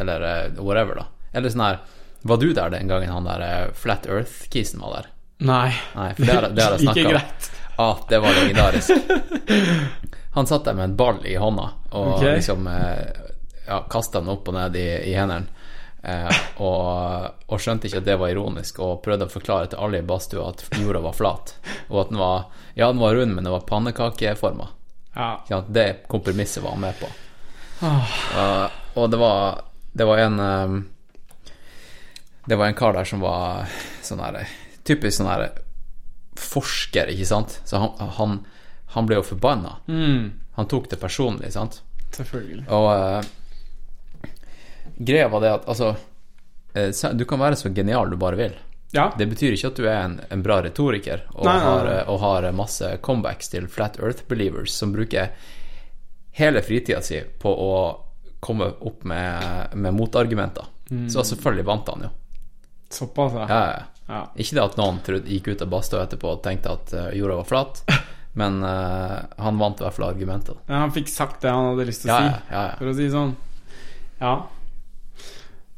Eller 0.00 0.22
eh, 0.28 0.50
whatever, 0.58 0.94
da. 0.94 1.04
Eller 1.32 1.50
sånn 1.50 1.64
her 1.66 1.78
Var 2.24 2.36
du 2.40 2.52
der 2.54 2.70
den 2.70 2.88
gangen 2.88 3.10
han 3.12 3.24
der 3.28 3.40
eh, 3.44 3.72
Flat 3.76 4.06
Earth-kisen 4.06 4.80
var 4.80 4.94
der? 4.96 5.06
Nei. 5.44 5.74
Nei, 5.94 6.08
for 6.14 6.24
det 6.24 6.54
det 6.56 6.64
har 6.64 6.72
jeg 6.72 6.80
snakka 6.86 7.00
Ikke 7.04 7.12
greit. 7.12 7.50
Ah, 7.76 7.98
det 8.08 8.18
var 8.22 8.32
legendarisk. 8.38 8.90
Han 10.34 10.46
satt 10.46 10.64
der 10.64 10.74
med 10.74 10.84
en 10.84 10.96
ball 10.96 11.20
i 11.26 11.34
hånda 11.38 11.68
og 11.94 12.08
okay. 12.16 12.36
liksom 12.36 12.66
eh, 12.66 13.06
ja, 13.66 13.80
kasta 13.90 14.20
den 14.20 14.32
opp 14.32 14.48
og 14.50 14.54
ned 14.56 14.76
i, 14.78 14.86
i 15.10 15.14
hendene. 15.14 15.46
Eh, 16.04 16.38
og, 16.60 17.30
og 17.48 17.60
skjønte 17.62 17.88
ikke 17.88 18.02
at 18.02 18.08
det 18.08 18.16
var 18.20 18.32
ironisk, 18.32 18.80
og 18.84 19.02
prøvde 19.04 19.28
å 19.28 19.32
forklare 19.32 19.70
til 19.72 19.80
alle 19.80 20.02
i 20.02 20.06
badstua 20.06 20.50
at 20.52 20.64
jorda 20.76 21.00
var 21.06 21.16
flat. 21.16 21.54
Og 21.88 22.04
at 22.04 22.12
den 22.12 22.20
var 22.20 22.48
Ja, 22.74 22.88
den 22.90 23.00
var 23.00 23.14
rund, 23.14 23.34
men 23.34 23.44
den 23.44 23.54
var 23.54 23.64
pannekakeforma. 23.68 24.68
Ja. 25.14 25.62
Det 25.68 26.04
kompromisset 26.10 26.62
var 26.62 26.74
han 26.74 26.80
med 26.80 26.98
på. 26.98 27.08
Ah. 27.80 28.16
Og, 28.38 28.80
og 29.02 29.10
det 29.10 29.18
var 29.18 29.62
Det 29.92 30.04
var 30.06 30.18
en 30.22 30.40
eh, 30.40 30.74
Det 32.46 32.56
var 32.56 32.66
en 32.66 32.76
kar 32.78 32.94
der 32.94 33.04
som 33.04 33.20
var 33.20 33.66
sånn 34.02 34.22
her 34.22 34.38
Typisk 34.86 35.18
sånn 35.18 35.30
her 35.30 35.48
forsker, 36.38 37.10
ikke 37.14 37.26
sant? 37.26 37.60
Så 37.64 37.78
han, 37.78 38.08
han, 38.18 38.32
han 38.94 39.06
ble 39.06 39.20
jo 39.20 39.26
forbanna. 39.26 39.76
Mm. 39.86 40.32
Han 40.58 40.68
tok 40.70 40.88
det 40.90 40.98
personlig, 40.98 41.52
sant? 41.54 41.78
Selvfølgelig. 42.14 42.66
Og 42.74 42.88
eh, 42.90 43.28
greia 44.96 45.28
var 45.28 45.42
det 45.44 45.52
at 45.54 45.68
altså 45.68 45.94
eh, 46.74 46.90
Du 47.14 47.24
kan 47.24 47.40
være 47.42 47.56
så 47.56 47.72
genial 47.74 48.10
du 48.10 48.16
bare 48.20 48.38
vil. 48.38 48.56
Ja. 48.94 49.08
Det 49.18 49.26
betyr 49.26 49.56
ikke 49.56 49.72
at 49.72 49.78
du 49.80 49.86
er 49.88 50.00
en, 50.04 50.20
en 50.30 50.42
bra 50.42 50.60
retoriker 50.62 51.24
og, 51.32 51.42
Nei, 51.48 51.56
nei, 51.56 51.62
nei. 51.64 51.70
Har, 51.70 51.88
eh, 51.90 52.10
og 52.12 52.20
har 52.22 52.48
masse 52.54 52.90
comebacks 53.02 53.50
til 53.50 53.66
flat 53.68 53.98
earth 53.98 54.28
believers 54.30 54.74
som 54.74 54.92
bruker 54.94 55.32
hele 56.38 56.62
fritida 56.62 57.00
si 57.02 57.18
på 57.42 57.50
å 57.50 57.72
komme 58.44 58.68
opp 58.84 59.04
med, 59.08 59.74
med 59.74 59.94
motargumenter. 59.96 60.66
Mm. 60.90 61.08
Så 61.10 61.24
selvfølgelig 61.24 61.66
vant 61.66 61.88
han 61.88 62.06
jo. 62.06 62.10
Såpass, 62.92 63.34
ja. 63.34 63.60
Ja. 64.06 64.20
Ikke 64.36 64.58
det 64.58 64.64
at 64.64 64.76
noen 64.76 64.98
trodde, 65.04 65.30
gikk 65.32 65.48
ut 65.48 65.62
av 65.64 65.70
badstua 65.72 66.02
etterpå 66.04 66.34
og 66.36 66.42
tenkte 66.44 66.74
at 66.76 66.92
eh, 66.92 67.14
jorda 67.18 67.38
var 67.40 67.48
flat, 67.48 67.80
men 68.40 68.58
uh, 68.66 69.22
han 69.40 69.60
vant 69.60 69.80
i 69.80 69.86
hvert 69.86 69.96
fall 69.96 70.08
argumentet. 70.10 70.58
Ja, 70.66 70.82
Han 70.82 70.92
fikk 70.92 71.08
sagt 71.08 71.40
det 71.44 71.52
han 71.54 71.70
hadde 71.70 71.86
lyst 71.88 72.04
til 72.04 72.12
å 72.12 72.18
Ja, 72.18 72.34
si, 72.36 72.78
for 72.80 72.90
å 72.90 72.94
si 72.98 73.08
sånn. 73.12 73.32
Ja. 74.20 74.34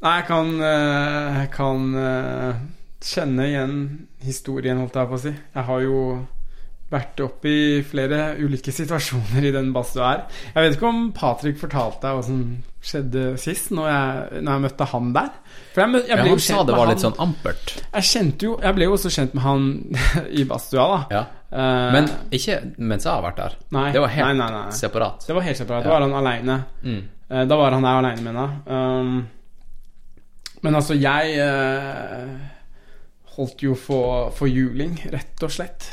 Nei, 0.05 0.15
jeg 0.19 0.25
kan, 0.29 0.49
eh, 0.61 1.37
jeg 1.41 1.51
kan 1.55 1.85
eh, 1.97 2.57
kjenne 3.01 3.45
igjen 3.49 3.77
historien, 4.25 4.77
holdt 4.83 4.97
jeg 4.99 5.09
på 5.09 5.17
å 5.17 5.21
si. 5.23 5.31
Jeg 5.33 5.63
har 5.69 5.81
jo 5.85 6.01
vært 6.87 7.19
oppe 7.19 7.49
i 7.51 7.79
flere 7.83 8.37
ulike 8.39 8.71
situasjoner 8.79 9.47
i 9.49 9.53
den 9.55 9.71
badstua 9.75 10.11
her. 10.11 10.21
Jeg 10.53 10.63
vet 10.67 10.75
ikke 10.77 10.87
om 10.91 10.99
Patrick 11.17 11.57
fortalte 11.59 12.05
deg 12.05 12.15
hva 12.19 12.25
som 12.27 12.43
skjedde 12.87 13.23
sist, 13.41 13.73
når 13.75 13.89
jeg, 13.89 14.43
når 14.45 14.51
jeg 14.53 14.63
møtte 14.67 14.87
han 14.93 15.09
der. 15.17 15.31
For 15.73 15.81
jeg, 15.83 16.03
jeg 16.05 16.13
Ja, 16.13 16.19
ble 16.21 16.29
jo 16.29 16.37
han 16.37 16.43
sa 16.45 16.61
det 16.69 16.77
var 16.77 16.91
litt 16.93 17.03
sånn 17.03 17.17
ampert. 17.25 17.73
Jeg 17.97 18.07
kjente 18.07 18.47
jo 18.47 18.53
Jeg 18.63 18.77
ble 18.77 18.87
jo 18.87 18.93
også 18.95 19.11
kjent 19.17 19.35
med 19.35 19.43
han 19.43 19.65
i 20.39 20.45
badstua, 20.47 20.85
da. 20.93 20.99
Ja. 21.17 21.23
Eh, 21.47 21.87
Men 21.97 22.11
ikke 22.37 22.59
mens 22.77 23.07
jeg 23.09 23.11
har 23.17 23.25
vært 23.25 23.41
der. 23.41 23.57
Nei. 23.75 23.87
Det 23.97 24.03
var 24.05 24.13
helt 24.13 24.39
Nei, 24.39 24.51
nei, 24.61 24.67
separat. 24.77 25.25
Det 25.27 25.35
var 25.35 25.47
helt 25.49 25.59
separat. 25.59 25.89
Da 25.89 25.95
var 25.97 26.05
han 26.05 26.15
aleine. 26.21 26.61
Mm. 26.85 27.01
Da 27.49 27.57
var 27.59 27.75
han 27.75 27.83
der 27.83 27.99
aleine 27.99 28.23
med 28.23 28.37
henne. 28.37 28.61
Um, 28.71 29.17
men 30.63 30.75
altså, 30.75 30.95
jeg 30.97 31.37
eh, 31.43 32.31
holdt 33.37 33.61
jo 33.63 33.75
for, 33.77 34.31
for 34.35 34.49
juling, 34.49 34.97
rett 35.13 35.43
og 35.45 35.51
slett. 35.53 35.91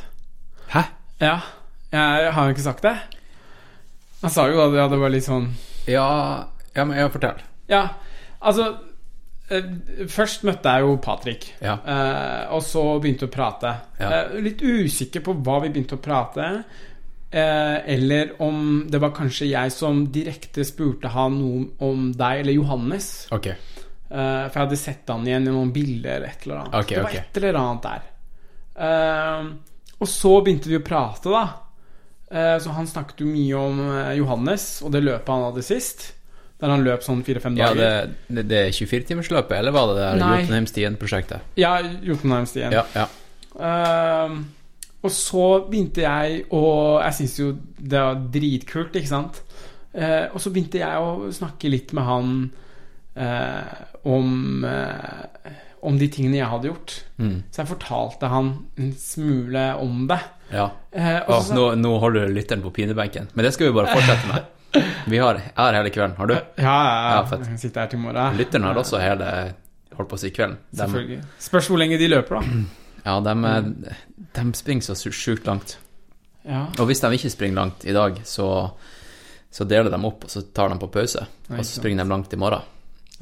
Hæ? 0.72 0.86
Ja. 1.20 1.36
Jeg 1.94 2.32
har 2.34 2.48
jo 2.48 2.54
ikke 2.56 2.64
sagt 2.66 2.82
det. 2.86 2.94
Han 4.24 4.32
sa 4.32 4.46
jo 4.48 4.62
at 4.64 4.72
det 4.90 4.98
var 4.98 5.12
litt 5.12 5.26
sånn 5.26 5.50
Ja, 5.86 6.06
ja 6.74 6.84
men 6.88 6.96
jeg 6.96 7.12
fortell. 7.12 7.42
Ja, 7.70 7.82
altså 8.40 8.70
eh, 9.52 9.68
Først 10.10 10.46
møtte 10.48 10.72
jeg 10.72 10.86
jo 10.86 10.96
Patrick, 11.04 11.50
Ja. 11.62 11.76
eh, 11.84 12.54
og 12.56 12.64
så 12.64 12.86
begynte 13.04 13.28
å 13.28 13.32
prate. 13.34 13.74
Ja. 14.00 14.10
Eh, 14.24 14.40
litt 14.48 14.64
usikker 14.64 15.22
på 15.26 15.36
hva 15.44 15.60
vi 15.62 15.70
begynte 15.74 15.98
å 15.98 16.02
prate, 16.02 16.48
eh, 17.30 17.76
eller 17.94 18.32
om 18.42 18.86
det 18.90 19.00
var 19.04 19.12
kanskje 19.16 19.50
jeg 19.52 19.76
som 19.76 20.06
direkte 20.14 20.64
spurte 20.66 21.12
han 21.14 21.36
noe 21.38 21.68
om 21.84 22.08
deg 22.16 22.40
eller 22.46 22.56
Johannes. 22.56 23.12
Ok. 23.36 23.52
Eh, 24.14 24.46
for 24.46 24.60
jeg 24.60 24.66
hadde 24.68 24.78
sett 24.78 25.10
han 25.10 25.26
igjen 25.26 25.48
i 25.48 25.52
noen 25.52 25.70
bilder 25.74 26.18
eller 26.20 26.30
et 26.30 26.44
eller 26.46 26.60
annet. 26.62 26.74
Okay, 26.84 26.98
det 26.98 27.04
var 27.06 27.16
et 27.18 27.38
eller 27.40 27.58
annet 27.58 27.86
der. 27.88 28.10
Uh, 28.74 29.48
og 30.02 30.10
så 30.10 30.32
begynte 30.44 30.70
vi 30.70 30.78
å 30.78 30.84
prate, 30.86 31.30
da. 31.32 31.44
Uh, 32.30 32.56
så 32.62 32.74
han 32.76 32.88
snakket 32.90 33.24
jo 33.24 33.30
mye 33.30 33.58
om 33.58 33.80
eh, 33.84 34.12
Johannes 34.18 34.64
og 34.82 34.90
det 34.94 35.04
løpet 35.04 35.34
han 35.34 35.48
hadde 35.48 35.66
sist. 35.66 36.06
Der 36.62 36.70
han 36.70 36.86
løp 36.86 37.02
sånn 37.02 37.22
fire-fem 37.26 37.56
Ja, 37.58 37.72
dager. 37.74 38.10
det, 38.10 38.34
det, 38.38 38.44
det 38.52 38.62
24-timersløpet, 38.78 39.56
eller 39.58 39.74
var 39.74 39.90
det 39.90 39.96
det. 39.98 40.08
Jotunheimstien-prosjektet? 40.22 41.54
Ja, 41.58 41.74
Jotunheimstien. 41.82 42.74
Ja, 42.74 42.84
ja. 42.94 43.08
Ehm, 43.58 44.38
og 45.04 45.12
så 45.14 45.44
begynte 45.68 46.02
jeg 46.02 46.40
å 46.54 46.62
Jeg 47.02 47.16
syns 47.18 47.34
jo 47.38 47.48
det 47.78 48.00
var 48.00 48.22
dritkult, 48.34 48.94
ikke 48.96 49.10
sant? 49.10 49.42
Og 49.94 50.38
så 50.42 50.50
begynte 50.54 50.80
jeg 50.80 51.02
å 51.02 51.28
snakke 51.34 51.70
litt 51.70 51.92
med 51.94 52.06
han 52.08 52.30
eh, 53.14 53.82
om 54.04 54.64
eh, 54.64 55.52
Om 55.84 55.98
de 56.00 56.06
tingene 56.08 56.38
jeg 56.38 56.48
hadde 56.48 56.68
gjort. 56.70 56.92
Mm. 57.20 57.42
Så 57.52 57.60
jeg 57.60 57.68
fortalte 57.68 58.28
han 58.32 58.46
en 58.80 58.92
smule 58.96 59.64
om 59.82 60.06
det. 60.08 60.16
ja. 60.50 60.70
Eh, 60.92 61.18
og 61.26 61.34
Å, 61.36 61.40
så, 61.44 61.54
nå, 61.58 61.64
nå 61.76 61.90
holder 62.00 62.28
du 62.30 62.32
lytteren 62.38 62.62
på 62.64 62.70
pinebenken. 62.72 63.28
Men 63.34 63.44
det 63.44 63.52
skal 63.52 63.68
vi 63.68 63.74
bare 63.76 63.92
fortsette 63.92 64.30
med. 64.30 64.50
Vi 65.12 65.18
har 65.20 65.36
her 65.38 65.76
hele 65.76 65.90
kvelden. 65.92 66.16
Har 66.18 66.26
du? 66.26 66.34
ja, 66.34 66.64
ja, 66.64 67.02
Ja, 67.20 67.38
jeg 67.50 67.60
sitter 67.60 67.84
her 67.84 67.90
til 67.92 68.00
morgen. 68.02 68.34
Lytteren 68.40 68.64
har 68.66 68.80
også 68.80 68.98
hele 69.02 69.28
Holdt 69.94 70.08
på 70.10 70.16
å 70.16 70.18
si 70.18 70.32
kvelden. 70.34 70.56
De, 70.72 70.80
Selvfølgelig. 70.80 71.20
Spørs 71.38 71.68
hvor 71.70 71.78
lenge 71.78 71.98
de 72.00 72.08
løper, 72.10 72.40
da. 72.40 72.64
ja, 73.04 73.12
de, 73.22 73.92
de 74.34 74.44
springer 74.58 74.88
så 74.88 74.96
sjukt 75.14 75.46
langt. 75.46 75.76
Ja, 76.42 76.64
Og 76.80 76.88
hvis 76.90 77.04
de 77.04 77.12
ikke 77.14 77.30
springer 77.30 77.60
langt 77.60 77.84
i 77.86 77.94
dag, 77.94 78.18
så, 78.26 78.48
så 79.54 79.64
deler 79.70 79.92
de 79.94 80.00
opp, 80.08 80.26
og 80.26 80.32
så 80.32 80.42
tar 80.50 80.72
de 80.74 80.80
på 80.82 80.88
pause. 80.96 81.22
Nei, 81.46 81.60
Og 81.60 81.68
så 81.68 81.78
springer 81.78 82.02
de 82.02 82.10
langt 82.10 82.34
i 82.34 82.40
morgen. 82.40 82.66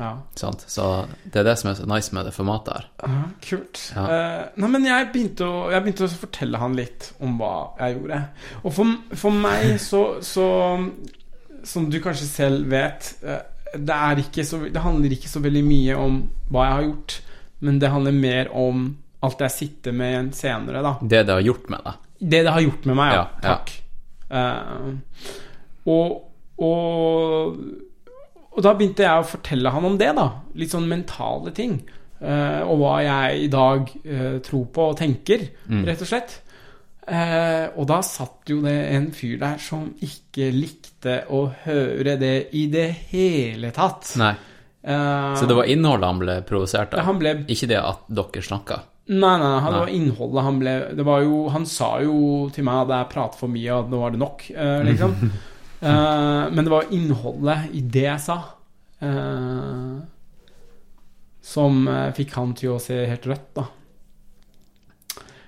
Ja. 0.02 0.12
Så 0.34 0.86
det 1.24 1.40
er 1.40 1.46
det 1.46 1.54
som 1.60 1.70
er 1.70 1.78
så 1.78 1.86
nice 1.88 2.14
med 2.14 2.26
det 2.28 2.34
formatet 2.34 2.74
her. 2.74 2.88
Ja, 3.02 3.22
kult. 3.44 3.82
Ja. 3.94 4.04
Uh, 4.04 4.60
nei, 4.62 4.70
men 4.74 4.88
jeg 4.88 5.08
begynte, 5.14 5.48
å, 5.48 5.64
jeg 5.72 5.84
begynte 5.84 6.08
å 6.08 6.12
fortelle 6.24 6.62
han 6.62 6.76
litt 6.78 7.12
om 7.22 7.38
hva 7.40 7.54
jeg 7.80 7.96
gjorde. 7.98 8.20
Og 8.62 8.76
for, 8.76 8.96
for 9.24 9.42
meg 9.44 9.76
så, 9.82 10.02
så 10.24 10.46
Som 11.68 11.86
du 11.92 12.00
kanskje 12.02 12.26
selv 12.26 12.72
vet 12.72 13.12
eh, 13.22 13.44
det, 13.78 13.94
er 13.94 14.18
ikke 14.24 14.44
så, 14.46 14.58
det 14.66 14.82
handler 14.82 15.14
ikke 15.14 15.30
så 15.30 15.42
veldig 15.44 15.62
mye 15.64 15.98
om 15.98 16.18
hva 16.50 16.66
jeg 16.66 16.74
har 16.74 16.86
gjort, 16.88 17.14
men 17.62 17.78
det 17.78 17.92
handler 17.92 18.16
mer 18.16 18.50
om 18.58 18.88
alt 19.22 19.44
jeg 19.46 19.54
sitter 19.54 19.94
med 19.94 20.32
senere, 20.34 20.82
da. 20.82 20.96
Det 20.98 21.22
det 21.28 21.36
har 21.36 21.46
gjort 21.46 21.70
med 21.70 21.86
deg. 21.86 22.10
Det 22.18 22.42
det 22.42 22.54
har 22.56 22.64
gjort 22.64 22.88
med 22.90 22.98
meg, 22.98 23.14
ja. 23.14 23.24
Takk. 23.44 23.72
Uh, 24.32 25.30
og, 25.92 26.18
og, 26.62 27.62
og 28.52 28.62
da 28.64 28.72
begynte 28.76 29.04
jeg 29.06 29.22
å 29.22 29.26
fortelle 29.26 29.70
han 29.72 29.84
om 29.88 29.98
det, 30.00 30.10
da. 30.18 30.28
Litt 30.60 30.72
sånn 30.74 30.88
mentale 30.90 31.52
ting. 31.56 31.78
Uh, 32.22 32.62
og 32.70 32.76
hva 32.78 32.94
jeg 33.02 33.46
i 33.46 33.50
dag 33.50 33.88
uh, 34.06 34.36
tror 34.44 34.66
på 34.74 34.88
og 34.92 34.98
tenker, 35.00 35.48
Mm. 35.66 35.84
rett 35.88 36.02
og 36.04 36.10
slett. 36.12 36.36
Uh, 37.02 37.66
og 37.80 37.88
da 37.90 37.96
satt 38.06 38.46
jo 38.52 38.60
det 38.62 38.76
en 38.94 39.08
fyr 39.16 39.40
der 39.40 39.58
som 39.58 39.88
ikke 40.04 40.52
likte 40.54 41.16
å 41.34 41.48
høre 41.64 42.14
det 42.20 42.34
i 42.54 42.68
det 42.70 42.88
hele 43.10 43.72
tatt. 43.74 44.12
Nei. 44.20 44.34
Så 44.82 45.46
det 45.46 45.54
var 45.54 45.68
innholdet 45.70 46.08
han 46.10 46.18
ble 46.18 46.34
provosert 46.42 46.94
av? 46.98 47.06
ble 47.20 47.36
Ikke 47.54 47.68
det 47.70 47.78
at 47.78 48.00
dere 48.10 48.42
snakka? 48.42 48.80
Nei, 49.12 49.36
nei, 49.38 49.50
Nei. 49.60 49.70
det 49.70 49.78
var 49.78 49.92
innholdet 49.94 50.42
han 50.46 50.58
ble 50.58 50.72
det 50.98 51.04
var 51.06 51.22
jo, 51.22 51.36
Han 51.54 51.66
sa 51.70 52.00
jo 52.02 52.48
til 52.54 52.66
meg 52.66 52.80
at 52.90 52.94
jeg 52.96 53.10
prater 53.12 53.38
for 53.38 53.50
mye, 53.54 53.76
og 53.78 53.90
nå 53.92 54.00
var 54.02 54.10
det 54.14 54.18
nok, 54.22 54.42
liksom. 54.88 55.14
Eh, 55.82 56.50
men 56.50 56.64
det 56.64 56.70
var 56.70 56.90
innholdet 56.94 57.70
i 57.74 57.80
det 57.82 58.06
jeg 58.06 58.22
sa, 58.22 58.38
uh, 59.02 59.98
som 61.42 61.86
eh, 61.90 62.10
fikk 62.14 62.36
han 62.38 62.52
til 62.58 62.76
å 62.76 62.82
se 62.82 63.00
helt 63.10 63.26
rødt, 63.26 63.48
da. 63.58 63.64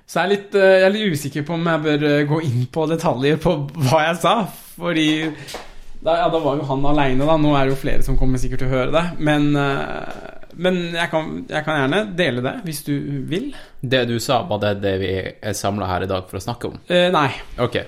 Så 0.04 0.18
jeg 0.20 0.24
er, 0.24 0.32
litt, 0.32 0.56
jeg 0.58 0.86
er 0.86 0.92
litt 0.94 1.14
usikker 1.14 1.46
på 1.46 1.54
om 1.56 1.68
jeg 1.70 1.82
bør 1.86 2.02
gå 2.28 2.40
inn 2.46 2.66
på 2.70 2.84
detaljer 2.90 3.38
på 3.42 3.54
hva 3.86 4.02
jeg 4.08 4.18
sa, 4.22 4.34
fordi 4.74 5.08
da, 6.04 6.18
ja, 6.18 6.26
da 6.28 6.40
var 6.42 6.58
jo 6.58 6.66
han 6.68 6.84
aleine, 6.90 7.24
da. 7.24 7.38
Nå 7.40 7.54
er 7.56 7.64
det 7.64 7.72
jo 7.72 7.80
flere 7.80 8.04
som 8.04 8.18
kommer 8.20 8.42
sikkert 8.42 8.60
til 8.62 8.68
å 8.68 8.74
høre 8.74 8.92
det. 8.92 9.04
Men, 9.24 9.46
men 10.60 10.80
jeg, 10.92 11.08
kan, 11.08 11.30
jeg 11.48 11.64
kan 11.64 11.80
gjerne 11.80 12.02
dele 12.18 12.44
det, 12.44 12.52
hvis 12.66 12.82
du 12.84 12.92
vil. 13.30 13.48
Det 13.80 14.02
du 14.10 14.18
sa, 14.20 14.42
var 14.50 14.60
det 14.66 14.74
det 14.84 14.94
vi 15.00 15.14
er 15.24 15.56
samla 15.56 15.88
her 15.88 16.04
i 16.04 16.10
dag 16.10 16.28
for 16.28 16.38
å 16.38 16.44
snakke 16.44 16.68
om? 16.68 16.76
Eh, 16.84 17.08
nei. 17.14 17.30
Ok. 17.64 17.80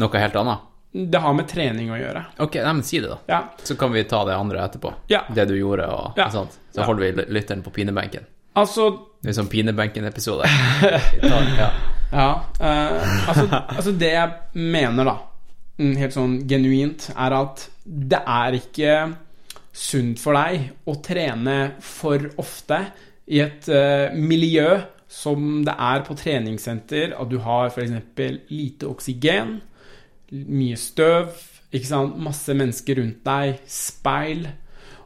Noe 0.00 0.24
helt 0.24 0.40
annet? 0.40 0.69
Det 0.92 1.18
har 1.22 1.34
med 1.38 1.46
trening 1.48 1.90
å 1.94 1.98
gjøre. 2.00 2.24
Ok, 2.42 2.56
nei, 2.58 2.72
men 2.72 2.82
si 2.82 2.98
det, 3.00 3.08
da. 3.12 3.18
Ja. 3.30 3.40
Så 3.62 3.76
kan 3.78 3.92
vi 3.94 4.02
ta 4.10 4.24
det 4.26 4.34
andre 4.34 4.64
etterpå. 4.64 4.90
Ja. 5.12 5.20
Det 5.34 5.44
du 5.48 5.54
gjorde, 5.54 5.86
og 5.86 6.18
Ja. 6.18 6.28
sånt. 6.30 6.58
Så 6.74 6.82
holder 6.82 7.12
vi 7.12 7.24
lytteren 7.30 7.62
på 7.62 7.70
pinebenken. 7.70 8.26
Altså 8.56 8.90
Det 9.22 9.30
er 9.30 9.36
sånn 9.42 9.50
pinebenken-episode. 9.52 10.48
Ja. 11.22 11.70
Ja. 12.12 12.28
uh, 12.60 13.28
altså, 13.28 13.44
altså, 13.68 13.92
det 13.94 14.08
jeg 14.16 14.30
mener, 14.58 15.04
da, 15.04 15.16
mm, 15.78 15.92
helt 16.00 16.14
sånn 16.16 16.32
genuint, 16.50 17.10
er 17.14 17.36
at 17.36 17.68
det 17.86 18.18
er 18.26 18.56
ikke 18.58 18.94
sunt 19.72 20.18
for 20.18 20.34
deg 20.34 20.72
å 20.90 20.96
trene 21.04 21.58
for 21.80 22.18
ofte 22.42 22.80
i 23.30 23.38
et 23.44 23.68
uh, 23.70 24.10
miljø 24.18 24.80
som 25.10 25.62
det 25.66 25.74
er 25.78 26.02
på 26.06 26.14
treningssenter, 26.18 27.14
at 27.18 27.30
du 27.30 27.38
har 27.42 27.70
f.eks. 27.70 27.94
lite 28.50 28.86
oksygen, 28.90 29.60
mye 30.30 30.76
støv, 30.78 31.32
ikke 31.74 31.86
sant? 31.88 32.18
masse 32.22 32.54
mennesker 32.54 32.98
rundt 33.00 33.22
deg, 33.26 33.60
speil, 33.70 34.44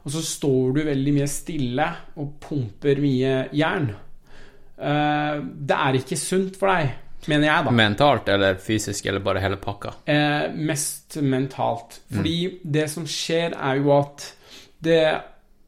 og 0.04 0.12
så 0.12 0.20
står 0.24 0.74
du 0.76 0.82
veldig 0.84 1.14
mye 1.16 1.28
stille 1.32 1.86
og 2.20 2.34
pumper 2.44 3.00
mye 3.00 3.36
jern. 3.56 3.86
Eh, 4.76 5.38
det 5.40 5.78
er 5.80 5.98
ikke 6.00 6.18
sunt 6.20 6.58
for 6.60 6.68
deg, 6.74 6.90
mener 7.30 7.48
jeg, 7.48 7.64
da. 7.68 7.72
Mentalt 7.78 8.28
eller 8.34 8.58
fysisk 8.60 9.06
eller 9.08 9.24
bare 9.24 9.40
hele 9.44 9.56
pakka? 9.60 9.94
Eh, 10.12 10.50
mest 10.52 11.16
mentalt. 11.24 12.00
Fordi 12.12 12.36
det 12.64 12.88
som 12.92 13.06
skjer, 13.08 13.56
er 13.56 13.80
jo 13.80 13.94
at 13.96 14.26
det, 14.84 15.00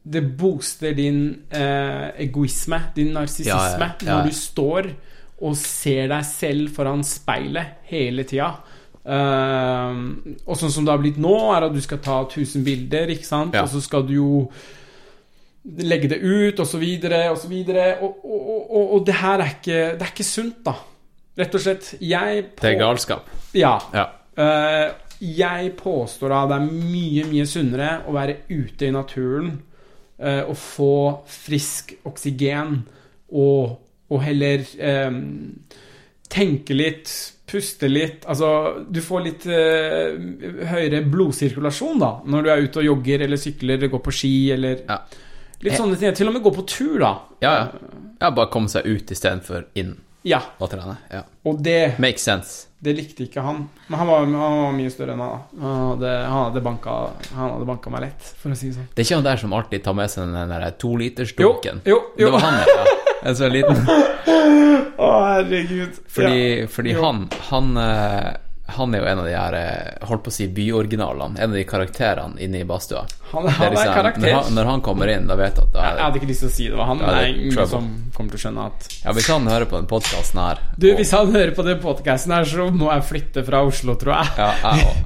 det 0.05 0.21
booster 0.37 0.93
din 0.97 1.23
eh, 1.49 2.11
egoisme, 2.27 2.83
din 2.95 3.13
narsissisme, 3.17 3.89
Ja, 3.89 3.95
ja, 3.97 4.05
ja. 4.05 4.17
når 4.19 4.29
du 4.29 4.37
står 4.37 4.91
og 5.37 5.53
ser 5.57 6.07
deg 6.09 6.25
selv 6.25 6.71
foran 6.77 7.03
speilet 7.05 7.81
hele 7.89 8.23
tida. 8.25 8.51
Eh, 9.07 10.01
og 10.43 10.59
sånn 10.59 10.73
som 10.73 10.87
det 10.87 10.91
har 10.91 11.03
blitt 11.03 11.21
nå, 11.21 11.35
er 11.55 11.69
at 11.69 11.75
du 11.75 11.79
skal 11.83 12.01
ta 12.03 12.19
1000 12.25 12.65
bilder, 12.65 13.13
ikke 13.15 13.27
sant? 13.27 13.55
Ja. 13.55 13.63
Og 13.63 13.71
så 13.71 13.83
skal 13.83 14.05
du 14.07 14.13
jo 14.17 14.31
legge 15.83 16.09
det 16.11 16.19
ut, 16.23 16.59
og 16.59 16.67
så 16.67 16.79
videre, 16.81 17.25
og 17.31 17.39
så 17.39 17.49
videre. 17.51 17.87
Og, 18.03 18.19
og, 18.23 18.61
og, 18.67 18.93
og 18.97 19.07
det 19.07 19.17
her 19.21 19.43
er 19.43 19.55
ikke, 19.57 19.81
det 19.95 20.07
er 20.07 20.13
ikke 20.13 20.27
sunt, 20.27 20.61
da. 20.67 20.75
Rett 21.37 21.55
og 21.55 21.63
slett. 21.63 21.91
Jeg 22.01 22.47
Det 22.57 22.71
er 22.71 22.79
galskap. 22.79 23.27
Ja. 23.55 23.77
Ja. 23.93 24.07
Uh, 24.37 24.93
jeg 25.21 25.71
påstår 25.79 26.29
da 26.29 26.43
det 26.49 26.57
er 26.59 26.67
mye, 26.69 27.25
mye 27.29 27.45
sunnere 27.49 27.89
å 28.05 28.13
være 28.13 28.41
ute 28.51 28.85
i 28.85 28.93
naturen 28.93 29.49
uh, 30.21 30.43
og 30.45 30.53
få 30.61 30.97
frisk 31.31 31.95
oksygen 32.05 32.83
og, 33.33 33.77
og 34.13 34.21
heller 34.21 34.61
um, 35.09 35.17
tenke 36.29 36.77
litt, 36.77 37.09
puste 37.47 37.87
litt 37.89 38.25
Altså, 38.27 38.47
du 38.91 38.99
får 39.03 39.23
litt 39.25 39.45
eh, 39.47 40.17
høyere 40.71 41.01
blodsirkulasjon 41.07 42.01
da 42.01 42.09
når 42.27 42.43
du 42.43 42.49
er 42.51 42.65
ute 42.65 42.81
og 42.81 42.87
jogger 42.89 43.23
eller 43.25 43.39
sykler 43.41 43.77
eller 43.79 43.91
går 43.93 44.03
på 44.07 44.13
ski 44.19 44.33
eller 44.57 44.83
Ja. 44.87 44.99
Litt 45.65 45.73
sånne 45.79 45.97
ting. 45.97 46.13
Til 46.13 46.29
og 46.29 46.35
med 46.35 46.43
gå 46.45 46.51
på 46.53 46.63
tur, 46.69 46.99
da. 47.01 47.11
Ja, 47.41 47.53
ja. 47.57 47.93
ja 48.21 48.29
bare 48.29 48.51
komme 48.53 48.69
seg 48.69 48.85
ut 48.85 49.09
istedenfor 49.15 49.63
inn 49.73 49.95
Ja. 50.27 50.43
og 50.59 50.69
trene. 50.69 50.99
Ja. 51.09 51.23
Og 51.49 51.63
det 51.65 51.95
Makes 52.03 52.27
sense. 52.27 52.66
Det 52.79 52.93
likte 52.93 53.23
ikke 53.25 53.41
han. 53.41 53.63
Men 53.87 53.97
han 53.99 54.07
var, 54.07 54.19
han 54.25 54.33
var 54.37 54.73
mye 54.77 54.91
større 54.93 55.15
enn 55.15 55.17
meg. 55.17 55.31
da. 55.33 55.61
Han 55.65 55.77
hadde, 55.91 56.11
han 56.27 56.43
hadde, 56.43 56.61
banka, 56.67 56.97
han 57.33 57.51
hadde 57.55 57.65
banka 57.65 57.89
meg 57.89 58.03
lett, 58.05 58.27
for 58.37 58.53
å 58.53 58.57
si 58.59 58.69
det 58.69 58.75
sånn. 58.77 58.89
Det 58.93 59.01
er 59.01 59.07
ikke 59.07 59.17
han 59.17 59.25
der 59.25 59.41
som 59.41 59.55
alltid 59.57 59.83
tar 59.87 59.95
med 59.97 60.11
seg 60.13 60.29
den 60.35 60.51
der 60.53 60.67
tolitersdunken? 60.83 61.81
Jo, 61.89 61.95
jo, 61.95 62.01
jo. 62.21 62.27
Det 62.27 62.33
var 62.35 62.45
han, 62.45 62.59
ja. 62.61 62.85
En 63.27 63.35
så 63.35 63.47
liten 63.49 63.81
Å, 64.97 65.07
herregud. 65.25 65.97
Fordi, 66.09 66.43
Ja. 66.61 66.67
fordi 66.73 66.93
han, 66.97 67.23
han 67.49 67.77
eh, 67.81 68.29
Han 68.75 68.93
er 68.93 68.99
jo 68.99 69.05
en 69.07 69.19
av 69.19 69.25
de 69.25 69.31
her 69.33 69.53
eh, 69.55 70.05
Holdt 70.09 70.23
på 70.25 70.31
å 70.31 70.33
si 70.35 70.47
byoriginalene. 70.51 71.39
En 71.39 71.49
av 71.53 71.55
de 71.55 71.63
karakterene 71.63 72.39
inne 72.43 72.59
i 72.59 72.65
badstua. 72.67 73.05
Han, 73.31 73.47
han 73.47 73.67
er 73.67 73.71
liksom- 73.75 73.93
karakter. 73.95 74.21
Når 74.27 74.33
han, 74.43 74.53
når 74.57 74.65
han 74.71 74.81
kommer 74.81 75.07
inn, 75.13 75.27
da 75.27 75.35
vet 75.39 75.55
du 75.55 75.61
at 75.61 75.71
da 75.73 75.79
Jeg 75.85 75.91
er 75.91 75.95
det 75.95 76.03
hadde 76.07 76.19
ikke 76.21 76.29
lyst 76.31 76.43
til 76.43 76.49
å 76.49 76.55
si 76.57 76.67
det 76.67 76.77
var 76.77 76.85
han, 76.91 76.97
det 76.99 77.07
er 77.07 77.17
er 77.21 77.27
ingen 77.31 77.53
trouble. 77.55 77.67
som 77.71 78.11
kommer 78.17 78.31
til 78.35 78.39
å 78.39 78.43
skjønne 78.43 78.65
at 78.67 78.87
Ja, 79.05 79.13
hvis 79.17 79.27
han 79.31 79.47
hører 79.47 79.65
på 79.71 79.77
den 79.79 79.87
podkasten 79.87 80.39
her 80.43 80.59
Du, 80.77 80.87
og- 80.91 80.97
hvis 80.99 81.11
han 81.11 81.31
hører 81.31 81.55
på 81.55 81.63
den 81.65 81.79
podkasten 81.79 82.33
her, 82.35 82.43
så 82.43 82.69
må 82.71 82.91
jeg 82.91 83.03
flytte 83.11 83.45
fra 83.45 83.63
Oslo, 83.63 83.95
tror 83.95 84.13
jeg. 84.19 84.33
Ja, 84.37 84.51
jeg 84.63 84.85
også. 84.85 85.05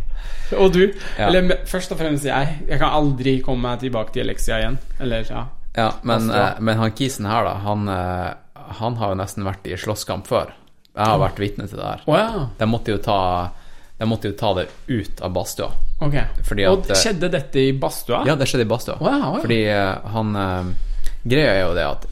Og 0.61 0.73
du. 0.73 0.81
Ja. 1.17 1.27
Eller 1.29 1.61
først 1.65 1.91
og 1.93 1.97
fremst 2.01 2.25
jeg. 2.27 2.47
Jeg 2.67 2.79
kan 2.79 2.89
aldri 2.91 3.37
komme 3.41 3.61
meg 3.69 3.79
tilbake 3.79 4.11
til 4.11 4.25
Elexia 4.25 4.57
igjen. 4.59 4.77
Eller, 4.99 5.23
ja. 5.29 5.45
Ja, 5.77 5.91
men, 6.03 6.29
eh, 6.29 6.55
men 6.59 6.77
han 6.77 6.91
kisen 6.91 7.25
her, 7.29 7.45
da, 7.47 7.53
han, 7.63 7.87
eh, 7.87 8.33
han 8.81 8.95
har 8.99 9.13
jo 9.13 9.15
nesten 9.21 9.45
vært 9.47 9.63
i 9.71 9.77
slåsskamp 9.79 10.27
før. 10.27 10.51
Jeg 10.91 11.07
har 11.07 11.19
vært 11.21 11.39
vitne 11.39 11.67
til 11.69 11.79
det 11.79 11.87
her. 11.87 12.03
Oh, 12.05 12.17
ja. 12.19 12.45
De 12.59 12.67
måtte 12.67 12.91
jo 12.91 12.99
ta 12.99 13.17
De 14.01 14.07
måtte 14.09 14.31
jo 14.31 14.35
ta 14.35 14.53
det 14.57 14.65
ut 14.87 15.21
av 15.21 15.33
badstua. 15.35 15.69
Ok. 16.01 16.15
Fordi 16.47 16.65
Og 16.67 16.79
at, 16.79 16.89
eh, 16.91 17.01
skjedde 17.03 17.29
dette 17.31 17.59
i 17.61 17.73
badstua? 17.77 18.23
Ja, 18.25 18.35
det 18.35 18.47
skjedde 18.49 18.65
i 18.65 18.71
badstua. 18.71 18.97
Å 18.97 19.11
ja. 19.13 19.29
Fordi 19.43 19.59
eh, 19.69 20.09
han 20.15 20.35
eh, 20.35 20.71
Greia 21.21 21.51
er 21.53 21.61
jo 21.67 21.75
det 21.77 21.85
at 21.85 22.07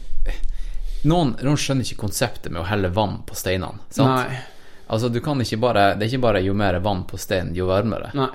noen, 1.10 1.34
noen 1.42 1.58
skjønner 1.58 1.88
ikke 1.88 2.04
konseptet 2.04 2.52
med 2.52 2.62
å 2.62 2.68
helle 2.70 2.92
vann 2.94 3.22
på 3.26 3.38
steinene. 3.38 3.82
Sant? 3.90 4.30
Nei. 4.30 4.40
Altså, 4.90 5.10
du 5.10 5.20
kan 5.22 5.42
ikke 5.42 5.60
bare 5.62 5.94
Det 5.96 6.06
er 6.06 6.14
ikke 6.14 6.26
bare 6.28 6.42
jo 6.42 6.56
mer 6.58 6.80
vann 6.84 7.06
på 7.10 7.18
steinen, 7.22 7.56
jo 7.58 7.70
varmere. 7.70 8.12
Nei. 8.18 8.32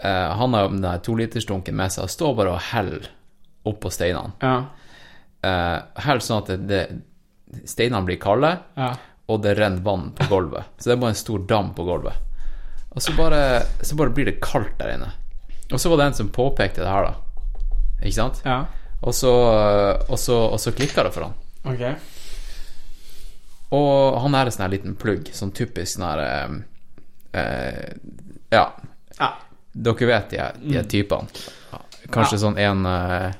Uh, 0.00 0.32
han 0.40 0.54
har 0.56 0.64
jo 0.64 0.72
den 0.72 0.84
der 0.84 1.00
tolitersdunken 1.04 1.76
med 1.76 1.92
seg 1.92 2.06
og 2.06 2.12
står 2.12 2.36
bare 2.38 2.54
og 2.54 2.62
heller 2.70 3.10
oppå 3.68 3.90
steinene. 3.92 4.32
Ja. 4.40 4.54
Uh, 5.44 6.00
heller 6.00 6.24
sånn 6.24 6.40
at 6.40 6.52
det, 6.54 6.60
det, 6.70 7.64
steinene 7.68 8.06
blir 8.08 8.20
kalde, 8.20 8.54
Ja. 8.80 8.94
Og 9.30 9.40
det 9.44 9.54
renner 9.58 9.82
vann 9.86 10.08
på 10.18 10.26
gulvet. 10.30 10.68
Så 10.78 10.90
det 10.90 10.96
er 10.96 11.00
bare 11.04 11.14
en 11.14 11.18
stor 11.20 11.42
dam 11.50 11.70
på 11.76 11.84
gulvet. 11.86 12.16
Og 12.90 13.02
så 13.04 13.12
bare, 13.14 13.40
så 13.86 13.94
bare 13.98 14.10
blir 14.16 14.26
det 14.26 14.40
kaldt 14.42 14.76
der 14.80 14.96
inne. 14.96 15.12
Og 15.70 15.78
så 15.78 15.90
var 15.92 16.00
det 16.00 16.06
en 16.10 16.16
som 16.18 16.30
påpekte 16.34 16.82
det 16.82 16.90
her, 16.90 17.06
da. 17.10 17.14
Ikke 18.02 18.16
sant? 18.16 18.40
ja. 18.44 18.62
Og 19.00 19.14
så, 19.16 19.30
og 20.12 20.18
så, 20.20 20.34
og 20.52 20.58
så 20.60 20.72
klikka 20.76 21.06
det 21.06 21.12
for 21.14 21.24
han. 21.24 21.36
Ok. 21.70 21.84
Og 23.76 24.18
han 24.24 24.34
er 24.36 24.48
en 24.50 24.54
sånn 24.54 24.72
liten 24.74 24.96
plugg, 24.98 25.30
sånn 25.32 25.52
typisk 25.56 25.94
sånn 25.94 26.04
her 26.08 26.22
eh, 27.32 27.94
Ja, 28.50 28.64
Ja. 29.20 29.28
dere 29.72 30.08
vet 30.10 30.34
de, 30.34 30.42
de 30.66 30.76
her 30.80 30.88
typene. 30.90 31.30
Kanskje 32.10 32.40
sånn 32.42 32.58
en 32.58 32.84
eh, 32.90 33.30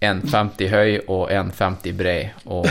1,50 0.00 0.68
høy 0.70 0.90
og 1.10 1.30
1,50 1.34 1.94
brei 1.98 2.18
og 2.46 2.68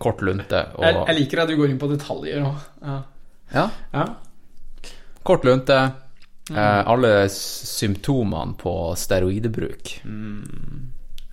kort 0.00 0.22
lunte 0.24 0.62
og 0.78 0.86
Jeg, 0.86 0.96
jeg 1.10 1.18
liker 1.18 1.42
at 1.42 1.50
du 1.50 1.58
går 1.58 1.72
inn 1.72 1.80
på 1.80 1.90
detaljer 1.90 2.46
òg. 2.48 2.62
Ja. 2.80 3.00
Ja, 3.52 3.66
ja. 3.92 4.06
kort 5.22 5.44
lunte. 5.44 5.76
Eh, 6.50 6.88
alle 6.88 7.28
symptomene 7.28 8.56
på 8.58 8.94
steroidebruk. 8.96 9.92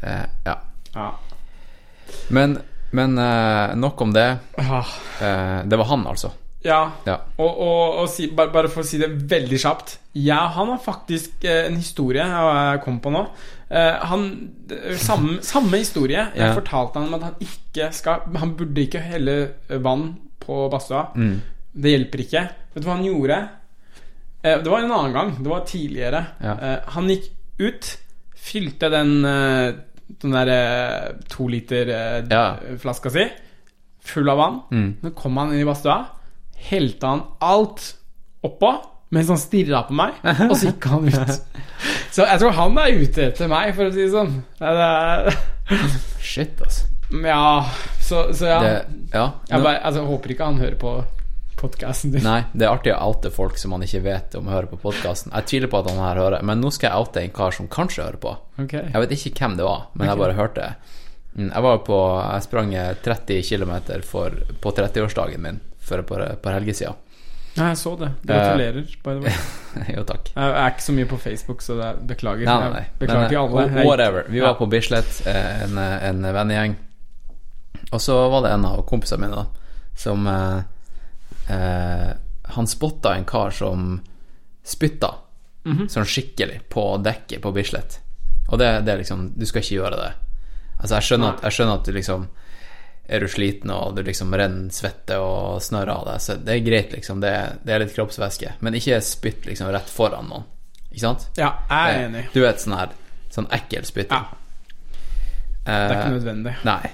Eh, 0.01 0.25
ja. 0.43 0.59
ja. 0.93 1.07
Men, 2.29 2.59
men 2.91 3.17
eh, 3.17 3.75
nok 3.75 4.01
om 4.01 4.13
det. 4.13 4.37
Eh, 4.57 5.57
det 5.65 5.79
var 5.79 5.85
han, 5.85 6.07
altså. 6.07 6.31
Ja, 6.65 6.91
Ja. 7.05 7.13
og, 7.37 7.59
og, 7.63 7.93
og 8.01 8.09
si, 8.11 8.27
bare, 8.35 8.51
bare 8.51 8.67
for 8.67 8.81
å 8.83 8.85
si 8.85 8.97
det 8.99 9.07
veldig 9.31 9.59
kjapt 9.61 9.93
Ja, 10.19 10.41
han 10.57 10.67
har 10.73 10.81
faktisk 10.83 11.45
eh, 11.47 11.67
en 11.69 11.77
historie 11.79 12.25
jeg 12.25 12.81
kom 12.83 12.97
på 12.99 13.13
nå. 13.15 13.21
Eh, 13.71 13.99
han, 14.11 14.25
eh, 14.71 14.97
samme, 14.99 15.37
samme 15.53 15.77
historie. 15.79 16.25
Jeg 16.35 16.49
Ja. 16.49 16.53
fortalte 16.57 16.99
han 16.99 17.07
om 17.07 17.13
at 17.19 17.23
han 17.29 17.35
ikke 17.39 17.91
skal 17.95 18.25
Han 18.41 18.55
burde 18.59 18.81
ikke 18.83 18.99
helle 19.05 19.37
vann 19.79 20.17
på 20.43 20.65
badstua. 20.73 21.05
Mm. 21.15 21.37
Det 21.79 21.91
hjelper 21.95 22.25
ikke. 22.25 22.43
Vet 22.73 22.83
du 22.83 22.89
hva 22.89 22.95
han 22.97 23.05
gjorde? 23.07 23.39
Det 24.43 24.67
var 24.71 24.79
en 24.83 24.91
annen 24.91 25.13
gang. 25.13 25.31
Det 25.43 25.49
var 25.51 25.65
tidligere. 25.67 26.25
Ja. 26.41 26.53
Han 26.95 27.07
gikk 27.11 27.25
ut, 27.59 27.89
fylte 28.35 28.89
den 28.89 29.21
Den 29.23 30.31
der 30.33 30.49
eh, 30.49 31.09
to 31.29 31.47
liter 31.47 31.87
eh, 31.93 32.23
Ja. 32.31 32.55
flaska 32.81 33.09
si 33.13 33.27
full 34.01 34.29
av 34.31 34.37
vann. 34.37 34.61
Mm. 34.71 34.95
Så 35.03 35.11
kom 35.15 35.37
han 35.37 35.51
inn 35.53 35.61
i 35.61 35.65
badstua, 35.67 35.99
helte 36.69 37.07
han 37.07 37.23
alt 37.39 37.93
oppå 38.45 38.73
mens 39.09 39.29
han 39.31 39.39
stirra 39.41 39.81
på 39.87 39.95
meg, 39.97 40.19
og 40.21 40.53
så 40.53 40.69
gikk 40.69 40.85
han 40.91 41.07
ut. 41.09 41.37
Så 42.13 42.25
jeg 42.25 42.41
tror 42.41 42.53
han 42.57 42.77
er 42.81 42.97
ute 42.99 43.23
etter 43.29 43.49
meg, 43.49 43.71
for 43.77 43.87
å 43.87 43.93
si 43.93 44.03
det 44.03 44.09
sånn. 44.13 44.33
Shit, 46.29 46.59
altså. 46.61 46.89
ja 47.23 47.43
så, 48.03 48.23
så 48.35 48.49
ja. 48.49 48.57
Det, 48.61 48.73
ja. 49.13 49.23
Jeg, 49.49 49.63
bare, 49.63 49.79
altså, 49.85 50.03
håper 50.09 50.33
ikke 50.33 50.49
han 50.49 50.59
hører 50.61 50.75
på 50.81 50.93
podkasten 51.59 52.13
din. 52.13 52.25
Nei, 52.25 52.41
det 52.53 52.65
er 52.67 52.73
artig 52.73 52.93
å 52.95 52.99
oute 53.11 53.31
folk 53.33 53.57
som 53.61 53.73
man 53.75 53.85
ikke 53.85 54.01
vet 54.05 54.37
om 54.39 54.49
hører 54.49 54.69
på 54.71 54.79
podkasten. 54.81 55.33
Jeg 55.35 55.49
tviler 55.51 55.71
på 55.71 55.81
at 55.81 55.89
han 55.91 56.01
her 56.01 56.21
hører, 56.23 56.45
men 56.45 56.61
nå 56.63 56.71
skal 56.73 56.89
jeg 56.89 57.05
oute 57.05 57.23
en 57.23 57.33
kar 57.39 57.55
som 57.55 57.69
kanskje 57.71 58.05
hører 58.05 58.21
på. 58.25 58.35
Okay. 58.65 58.89
Jeg 58.89 59.05
vet 59.05 59.15
ikke 59.17 59.33
hvem 59.43 59.57
det 59.59 59.67
var, 59.67 59.87
men 59.93 60.09
jeg 60.11 60.21
bare 60.21 60.37
hørte 60.37 60.67
det. 60.67 60.95
Mm, 61.37 61.49
Jeg 61.53 61.61
var 61.61 61.81
på 61.85 61.97
Jeg 62.17 62.45
sprang 62.47 62.71
30 63.05 63.43
km 63.45 63.73
på 64.63 64.71
30-årsdagen 64.79 65.43
min 65.45 65.59
for 65.89 66.01
et 66.03 66.07
par, 66.09 66.23
par 66.43 66.55
helger 66.59 66.77
siden. 66.77 67.05
Ja, 67.57 67.71
jeg 67.73 67.77
så 67.81 67.95
det. 67.99 68.11
Gratulerer. 68.29 68.85
by 69.03 69.15
the 69.17 69.23
way. 69.25 69.33
jo, 69.97 70.03
takk. 70.07 70.29
Jeg 70.35 70.53
er 70.61 70.69
ikke 70.71 70.85
så 70.85 70.93
mye 70.95 71.07
på 71.09 71.17
Facebook, 71.19 71.63
så 71.65 71.75
er, 71.83 71.97
beklager. 72.11 72.45
Nei, 72.47 72.69
nei. 72.77 72.83
Beklager 73.01 73.31
til 73.33 73.41
alle. 73.41 73.65
eh, 73.73 73.85
Whatever. 73.89 74.29
Vi 74.31 74.43
var 74.45 74.53
på 74.61 74.67
Bislett, 74.71 75.17
eh, 75.27 75.63
en, 75.65 75.77
en 75.81 76.21
vennegjeng. 76.37 76.77
Og 77.91 78.01
så 78.05 78.15
var 78.29 78.45
det 78.45 78.51
en 78.53 78.67
av 78.69 78.83
kompisene 78.87 79.25
mine 79.25 79.41
da 79.41 79.47
som 79.99 80.27
eh, 80.29 80.59
eh, 81.55 82.11
Han 82.55 82.67
spotta 82.69 83.15
en 83.17 83.25
kar 83.25 83.51
som 83.51 84.01
spytta 84.63 85.15
Mhm. 85.65 85.89
sånn 85.91 86.05
skikkelig 86.07 86.61
på 86.71 86.83
dekket 87.03 87.41
på 87.43 87.51
Bislett. 87.53 87.97
Og 88.47 88.57
det, 88.61 88.69
det 88.85 88.93
er 88.93 88.97
liksom 89.01 89.25
Du 89.37 89.43
skal 89.45 89.61
ikke 89.61 89.75
gjøre 89.75 89.97
det. 89.99 90.11
Altså, 90.79 90.95
jeg 90.95 91.03
skjønner 91.09 91.33
at, 91.35 91.41
jeg 91.43 91.51
skjønner 91.57 91.73
at 91.81 91.83
du 91.85 91.91
liksom 91.97 92.23
er 93.09 93.23
du 93.23 93.27
sliten 93.31 93.71
og 93.73 93.95
du 93.97 94.03
liksom 94.05 94.33
renner 94.37 94.69
svette 94.73 95.17
og 95.17 95.57
snørr 95.65 95.89
av 95.89 96.03
deg, 96.11 96.21
så 96.21 96.35
det 96.37 96.53
er 96.55 96.65
greit, 96.65 96.91
liksom. 96.93 97.19
Det, 97.23 97.31
det 97.65 97.73
er 97.73 97.81
litt 97.83 97.95
kroppsvæske. 97.95 98.51
Men 98.61 98.77
ikke 98.77 98.99
spytt 99.01 99.47
liksom 99.49 99.71
rett 99.73 99.89
foran 99.89 100.29
noen. 100.29 100.45
Ikke 100.91 101.03
sant? 101.07 101.27
Ja, 101.37 101.51
jeg 101.69 101.95
er 101.95 102.05
enig. 102.07 102.23
Du 102.33 102.41
vet 102.43 102.61
sånn 102.61 102.77
her 102.77 102.93
Sånn 103.29 103.45
ekkel 103.53 103.83
spytting. 103.85 104.17
Ja. 104.17 104.37
Det 105.65 105.73
er 105.75 105.91
ikke 105.93 106.05
Eh, 106.07 106.13
nødvendig. 106.15 106.53
nei. 106.65 106.89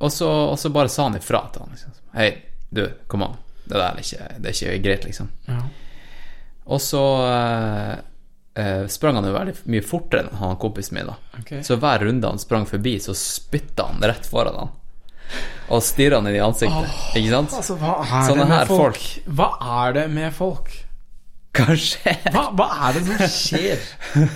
Og 0.00 0.12
så, 0.12 0.68
bare 0.72 0.88
sa 0.88 1.02
han 1.10 1.16
ifra 1.18 1.42
til 1.52 1.60
han. 1.64 1.74
Liksom. 1.76 1.90
Hei, 2.14 2.30
du, 2.72 2.86
kom 3.06 3.22
an. 3.26 3.34
Det 3.64 3.74
der 3.76 3.84
er 3.90 4.00
ikke, 4.00 4.28
det 4.40 4.48
er 4.50 4.56
ikke 4.56 4.82
greit, 4.86 5.04
liksom. 5.04 5.28
Ja. 5.48 5.58
Og 6.64 6.80
så 6.80 7.02
eh, 7.28 7.92
eh, 8.64 8.86
sprang 8.88 9.18
han 9.20 9.28
jo 9.28 9.34
veldig 9.36 9.54
mye 9.72 9.84
fortere 9.84 10.24
enn 10.24 10.40
han 10.40 10.56
kompisen 10.60 10.96
min. 10.98 11.10
da 11.12 11.18
Okay. 11.42 11.60
Så 11.66 11.76
hver 11.76 12.00
runde 12.06 12.28
han 12.32 12.38
sprang 12.40 12.64
forbi, 12.68 12.96
så 13.00 13.12
spytta 13.16 13.90
han 13.90 14.00
rett 14.08 14.24
foran 14.26 14.56
han. 14.62 14.72
Og 15.72 15.80
stirra 15.84 16.20
han 16.20 16.28
inn 16.28 16.38
i 16.38 16.42
ansiktet. 16.44 16.96
Ikke 17.16 17.32
sant? 17.32 17.54
Altså, 17.58 17.76
hva 17.80 17.98
er 18.04 18.26
Sånne 18.28 18.44
det 18.44 18.50
med 18.50 18.58
her 18.58 18.72
folk? 18.72 18.98
folk. 18.98 19.36
Hva 19.38 19.50
er 19.84 19.96
det 19.96 20.08
med 20.12 20.34
folk? 20.36 20.74
Kanskje 21.54 22.16
Hva, 22.34 22.48
hva 22.58 22.64
er 22.88 22.96
det 22.96 23.02
som 23.06 23.20
skjer? 23.30 23.82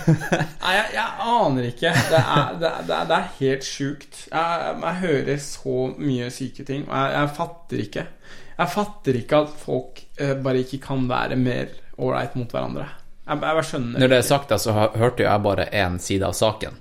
Nei, 0.63 0.75
jeg, 0.77 0.85
jeg 0.95 1.07
aner 1.33 1.67
ikke. 1.67 1.91
Det 2.13 2.21
er, 2.21 2.53
det 2.61 2.69
er, 2.71 2.85
det 2.87 3.17
er, 3.17 3.25
helt 3.41 3.67
sjukt. 3.67 4.21
Jeg, 4.31 4.77
jeg 4.85 5.01
hører 5.03 5.41
så 5.43 5.75
mye 5.97 6.29
syke 6.33 6.65
ting, 6.67 6.85
og 6.87 6.95
jeg, 6.95 7.17
jeg 7.17 7.33
fatter 7.41 7.83
ikke. 7.83 8.05
Jeg 8.59 8.73
fatter 8.75 9.19
ikke 9.19 9.43
at 9.43 9.51
folk 9.59 10.01
eh, 10.19 10.35
bare 10.43 10.63
ikke 10.63 10.81
kan 10.83 11.05
være 11.11 11.37
mer 11.39 11.75
ålreit 11.99 12.39
mot 12.39 12.55
hverandre. 12.55 12.87
Jeg, 13.29 13.65
skjønner 13.67 14.01
Når 14.01 14.11
det 14.11 14.17
er 14.17 14.25
sagt, 14.25 14.53
så 14.63 14.73
hørte 14.73 15.25
jeg 15.27 15.43
bare 15.45 15.67
én 15.75 15.99
side 16.01 16.25
av 16.25 16.33
saken. 16.33 16.79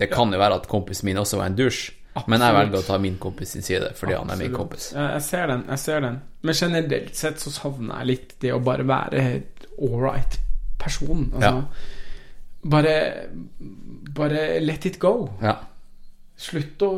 Det 0.00 0.08
kan 0.12 0.32
jo 0.32 0.38
være 0.40 0.62
at 0.62 0.68
kompisen 0.70 1.10
min 1.10 1.18
også 1.20 1.40
var 1.40 1.50
en 1.50 1.58
dusj, 1.58 1.90
men 2.26 2.42
jeg 2.44 2.56
velger 2.56 2.78
å 2.80 2.86
ta 2.86 2.98
min 2.98 3.16
kompis 3.22 3.54
sin 3.54 3.62
side 3.64 3.92
fordi 3.98 4.16
han 4.16 4.30
er 4.32 4.38
min 4.40 4.52
kompis. 4.54 4.90
Jeg, 4.96 5.22
ser 5.22 5.46
den. 5.50 5.64
jeg 5.68 5.78
ser 5.78 6.00
den 6.04 6.20
Men 6.42 6.54
generelt 6.54 7.16
sett 7.16 7.40
så 7.40 7.50
savner 7.54 8.00
jeg 8.00 8.10
litt 8.10 8.34
det 8.40 8.52
å 8.54 8.60
bare 8.64 8.86
være 8.88 9.24
ålreit 9.78 10.38
person. 10.80 11.30
Altså, 11.36 11.64
Bare 12.62 12.94
Bare 14.14 14.60
let 14.60 14.84
it 14.86 14.98
go. 15.00 15.30
Ja. 15.40 15.56
Slutt 16.40 16.82
å 16.84 16.92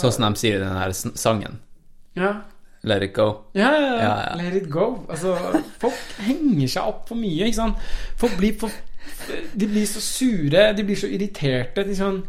Sånn 0.00 0.12
som 0.12 0.28
de 0.28 0.40
sier 0.40 0.56
i 0.58 0.62
den 0.64 0.76
her 0.76 0.92
sangen. 0.92 1.60
ja. 2.16 2.36
Let 2.86 3.02
it 3.02 3.12
go. 3.12 3.24
Ja, 3.58 3.72
ja, 3.74 3.80
ja. 3.80 3.94
Ja, 3.98 4.10
ja. 4.22 4.34
let 4.38 4.54
it 4.54 4.68
go. 4.70 5.04
Altså, 5.10 5.32
folk 5.82 5.98
henger 6.22 6.68
seg 6.70 6.86
opp 6.86 7.08
for 7.10 7.18
mye, 7.18 7.48
ikke 7.48 7.58
sant. 7.58 7.80
Folk 8.20 8.36
blir 8.38 8.54
for 8.60 8.70
De 9.58 9.66
blir 9.66 9.86
så 9.88 10.00
sure, 10.04 10.68
de 10.76 10.84
blir 10.86 10.96
så 10.96 11.08
irriterte. 11.10 11.82
De 11.88 11.96
sånn 11.98 12.20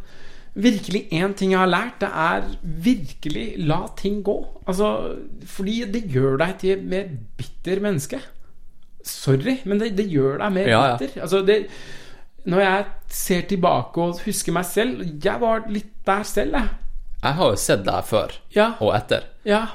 Virkelig, 0.55 1.03
én 1.13 1.33
ting 1.37 1.51
jeg 1.53 1.59
har 1.59 1.69
lært, 1.69 1.99
det 2.01 2.09
er 2.09 2.47
virkelig 2.63 3.45
la 3.69 3.81
ting 3.97 4.23
gå. 4.25 4.35
Altså, 4.67 5.15
fordi 5.45 5.83
det 5.93 6.03
gjør 6.11 6.37
deg 6.41 6.57
til 6.59 6.71
et 6.77 6.83
mer 6.83 7.07
bitter 7.37 7.79
menneske. 7.83 8.19
Sorry, 9.05 9.59
men 9.65 9.79
det, 9.79 9.93
det 9.97 10.07
gjør 10.11 10.37
deg 10.41 10.51
mer 10.57 10.67
Ja, 10.67 10.81
ja. 10.91 10.97
bitter. 10.97 11.21
Altså, 11.21 11.41
det 11.47 11.67
Når 12.49 12.59
jeg 12.59 12.85
ser 13.09 13.41
tilbake 13.49 14.01
og 14.01 14.19
husker 14.25 14.53
meg 14.55 14.65
selv 14.65 15.01
Jeg 15.23 15.41
var 15.41 15.65
litt 15.69 15.91
der 16.07 16.23
selv, 16.23 16.53
jeg. 16.55 16.69
Jeg 17.23 17.33
har 17.35 17.49
jo 17.49 17.55
sett 17.59 17.83
deg 17.85 18.03
før 18.07 18.31
Ja. 18.55 18.71
og 18.79 18.93
etter. 18.95 19.23
ja. 19.45 19.65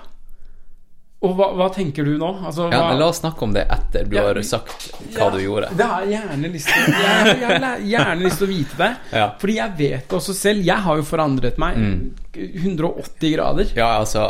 Og 1.25 1.33
hva, 1.39 1.47
hva 1.57 1.67
tenker 1.73 2.05
du 2.05 2.17
nå? 2.21 2.29
Altså, 2.45 2.67
Ja, 2.73 2.83
hva, 2.91 2.97
La 3.01 3.07
oss 3.09 3.21
snakke 3.23 3.47
om 3.47 3.53
det 3.57 3.63
etter 3.73 4.05
du 4.11 4.17
Ja, 4.19 4.27
har 4.29 4.41
sagt 4.45 4.91
hva 5.15 5.19
Ja, 5.25 5.29
du 5.33 5.39
gjorde. 5.41 5.71
Det 5.79 5.87
har 5.89 6.05
jeg 6.05 6.19
gjerne 6.19 6.51
lyst 6.53 6.69
til 6.69 6.95
Jeg 6.95 7.61
har 7.65 7.79
gjerne 7.93 8.17
lyst 8.27 8.39
til 8.43 8.47
å 8.47 8.51
vite 8.51 8.81
det. 8.83 8.91
Ja. 9.17 9.27
Fordi 9.41 9.55
jeg 9.57 9.77
vet 9.79 10.09
det 10.11 10.19
også 10.19 10.35
selv. 10.37 10.65
Jeg 10.69 10.85
har 10.89 10.97
jo 11.01 11.07
forandret 11.09 11.59
meg 11.63 11.79
Mm. 11.79 12.01
180 12.35 13.33
grader. 13.37 13.71
Ja, 13.79 13.89
altså 14.03 14.27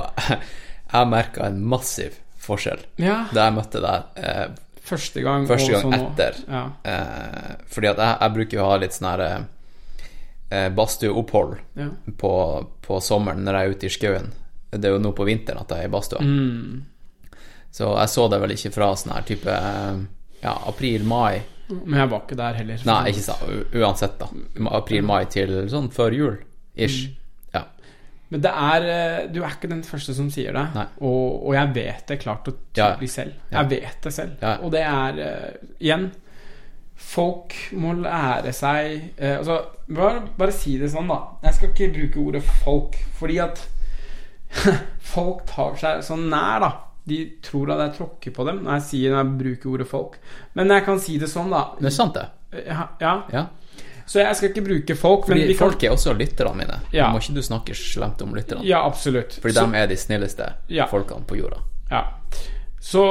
Jeg 0.94 1.08
merka 1.10 1.48
en 1.48 1.62
massiv 1.66 2.20
forskjell 2.44 2.82
Ja. 3.00 3.24
da 3.32 3.46
jeg 3.48 3.54
møtte 3.56 3.80
deg 3.80 4.20
eh, 4.20 4.46
Første 4.84 5.22
gang 5.24 5.46
første 5.48 5.72
gang 5.72 5.82
så 5.82 5.90
nå. 5.90 5.98
etter. 6.12 6.36
Ja. 6.52 6.64
Eh, 6.84 7.54
fordi 7.72 7.88
at 7.88 8.02
jeg, 8.04 8.16
jeg 8.20 8.34
bruker 8.36 8.58
jo 8.58 8.64
å 8.66 8.70
ha 8.70 8.76
litt 8.82 8.92
sånn 8.92 9.08
her 9.08 9.22
eh, 10.52 10.68
badstueopphold 10.76 11.54
Ja. 11.80 11.86
på, 12.20 12.32
på 12.84 12.98
sommeren 13.02 13.40
når 13.46 13.56
jeg 13.58 13.64
er 13.70 13.76
ute 13.78 13.86
i 13.88 13.94
skauen. 13.94 14.28
Det 14.78 14.88
er 14.90 14.94
jo 14.96 15.02
nå 15.02 15.12
på 15.16 15.26
vinteren 15.28 15.62
at 15.62 15.70
jeg 15.74 15.84
er 15.86 15.88
i 15.88 15.92
badstua. 15.94 16.20
Mm. 16.24 16.84
Så 17.74 17.88
jeg 17.98 18.12
så 18.12 18.28
det 18.30 18.38
vel 18.44 18.54
ikke 18.54 18.70
fra 18.74 18.92
sånn 18.96 19.14
her 19.16 19.26
type 19.26 19.54
ja, 20.44 20.54
april-mai. 20.70 21.42
Men 21.72 21.96
jeg 22.02 22.10
var 22.12 22.22
ikke 22.22 22.36
der 22.38 22.58
heller. 22.60 22.82
Nei, 22.86 23.00
ikke 23.10 23.24
sant. 23.24 23.44
Uansett, 23.74 24.18
da. 24.20 24.28
April-mai 24.78 25.24
til 25.32 25.54
sånn 25.72 25.88
før 25.94 26.14
jul. 26.14 26.34
Ish. 26.76 27.06
Mm. 27.08 27.20
Ja. 27.54 27.62
Men 28.34 28.42
det 28.44 28.50
er 28.50 28.86
eh, 28.90 29.18
Du 29.32 29.40
er 29.42 29.52
ikke 29.54 29.70
den 29.70 29.82
første 29.86 30.14
som 30.16 30.28
sier 30.34 30.54
det. 30.56 30.64
Og, 31.00 31.46
og 31.48 31.54
jeg 31.56 31.72
vet 31.76 32.06
det 32.12 32.20
klart 32.22 32.50
og 32.50 32.60
Ja. 32.76 32.92
tydelig 32.92 33.10
selv. 33.14 33.32
Ja. 33.50 33.62
Jeg 33.62 33.70
vet 33.80 33.98
det 34.06 34.12
selv. 34.12 34.36
Ja. 34.42 34.56
Og 34.60 34.72
det 34.74 34.82
er 34.84 35.20
eh, 35.24 35.72
Igjen 35.80 36.10
Folk 36.94 37.54
må 37.74 37.92
lære 37.98 38.52
seg 38.54 39.10
eh, 39.18 39.36
Altså, 39.40 39.56
bare, 39.90 40.20
bare 40.38 40.54
si 40.54 40.76
det 40.78 40.92
sånn, 40.92 41.08
da. 41.10 41.18
Jeg 41.42 41.56
skal 41.58 41.72
ikke 41.72 41.88
bruke 41.96 42.22
ordet 42.28 42.42
folk, 42.62 42.98
fordi 43.18 43.40
at 43.42 43.64
folk 45.14 45.44
tar 45.46 45.76
seg 45.80 46.02
så 46.06 46.16
nær, 46.20 46.60
da. 46.64 46.72
De 47.04 47.18
tror 47.44 47.68
at 47.74 47.82
jeg 47.84 47.96
tråkker 47.98 48.32
på 48.32 48.46
dem 48.48 48.62
når 48.64 48.78
jeg 48.78 48.84
sier 48.86 49.12
når 49.12 49.18
jeg 49.24 49.34
bruker 49.42 49.72
ordet 49.74 49.88
folk. 49.90 50.14
Men 50.56 50.70
jeg 50.72 50.84
kan 50.86 51.00
si 51.04 51.18
det 51.20 51.28
sånn, 51.28 51.50
da. 51.52 51.66
Det 51.80 51.90
er 51.90 51.94
sant, 51.98 52.14
det. 52.16 52.62
Ja, 52.66 52.86
ja. 53.02 53.14
Ja. 53.34 53.44
Så 54.06 54.20
jeg 54.20 54.36
skal 54.36 54.50
ikke 54.50 54.64
bruke 54.66 54.94
folk, 55.00 55.28
men 55.28 55.38
Fordi 55.38 55.46
vi 55.48 55.54
kan 55.56 55.68
folk 55.70 55.84
er 55.84 55.92
også 55.94 56.12
lytterne 56.16 56.56
mine. 56.58 56.74
Ja. 56.92 57.10
Må 57.12 57.20
ikke 57.20 57.36
du 57.38 57.42
snakke 57.44 57.76
slemt 57.76 58.20
om 58.24 58.34
lytterne. 58.36 58.64
Ja, 58.68 58.82
absolutt. 58.86 59.38
Fordi 59.40 59.54
Så- 59.54 59.66
de 59.66 59.76
er 59.80 59.86
de 59.86 59.96
snilleste 59.96 60.52
Ja. 60.68 60.86
folkene 60.86 61.24
på 61.26 61.36
jorda. 61.40 61.60
Ja. 61.90 62.02
Så, 62.80 63.04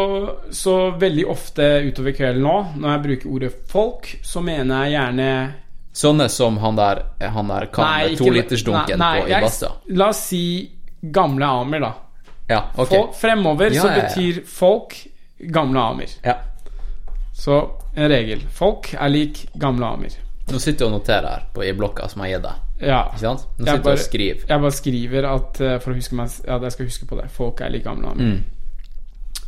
så 0.54 0.92
veldig 1.02 1.26
ofte 1.30 1.66
utover 1.88 2.14
kvelden 2.14 2.44
nå, 2.46 2.58
når 2.78 2.92
jeg 2.92 3.02
bruker 3.08 3.30
ordet 3.34 3.54
folk, 3.72 4.10
så 4.24 4.42
mener 4.46 4.84
jeg 4.86 4.94
gjerne 5.00 5.54
Sånne 5.94 6.26
som 6.30 6.58
han 6.58 6.76
der, 6.76 7.04
han 7.22 7.48
der 7.48 7.66
kan 7.74 7.86
med 8.10 8.18
tolitersdunken 8.18 8.98
på 8.98 9.28
i 9.30 9.34
badstua. 9.42 9.72
La 9.94 10.08
oss 10.10 10.24
si 10.30 10.72
gamle 11.12 11.46
Amer, 11.46 11.80
da. 11.80 11.94
Ja, 12.48 12.64
okay. 12.76 12.98
Folk, 12.98 13.16
fremover 13.16 13.72
Ja, 13.72 13.82
så 13.82 13.88
betyr 14.02 14.42
folk 14.48 14.96
gamle 15.40 15.80
Amer. 15.80 16.12
Ja. 16.24 16.38
Så 17.36 17.58
en 17.96 18.10
regel. 18.10 18.42
Folk 18.52 18.94
er 18.94 19.10
lik 19.10 19.46
gamle 19.54 19.86
Amer. 19.86 20.16
Nå 20.52 20.60
sitter 20.60 20.86
du 20.86 20.90
og 20.92 20.98
noterer 21.00 21.28
her 21.30 21.44
på, 21.56 21.64
i 21.64 21.72
blokka 21.74 22.08
som 22.12 22.22
jeg 22.24 22.34
har 22.34 22.40
gitt 22.40 22.48
deg. 22.48 22.88
Ja. 22.90 23.02
Nå 23.14 23.16
Jeg 23.22 23.30
sitter 23.58 23.78
du 23.78 23.84
bare- 23.84 23.94
og 23.94 24.00
skriver. 24.00 24.46
Jeg 24.50 24.62
bare 24.62 24.72
skriver 24.72 25.28
at 25.30 25.62
eh, 25.62 25.78
for 25.80 25.92
å 25.94 25.96
huske 25.96 26.16
meg, 26.20 26.30
ja, 26.48 26.60
jeg 26.60 26.72
skal 26.76 26.86
huske 26.86 27.06
på 27.08 27.20
det. 27.22 27.30
Folk 27.32 27.62
er 27.62 27.70
like 27.70 27.84
gamle 27.88 28.08
Amer. 28.12 28.24
Mm. 28.24 28.44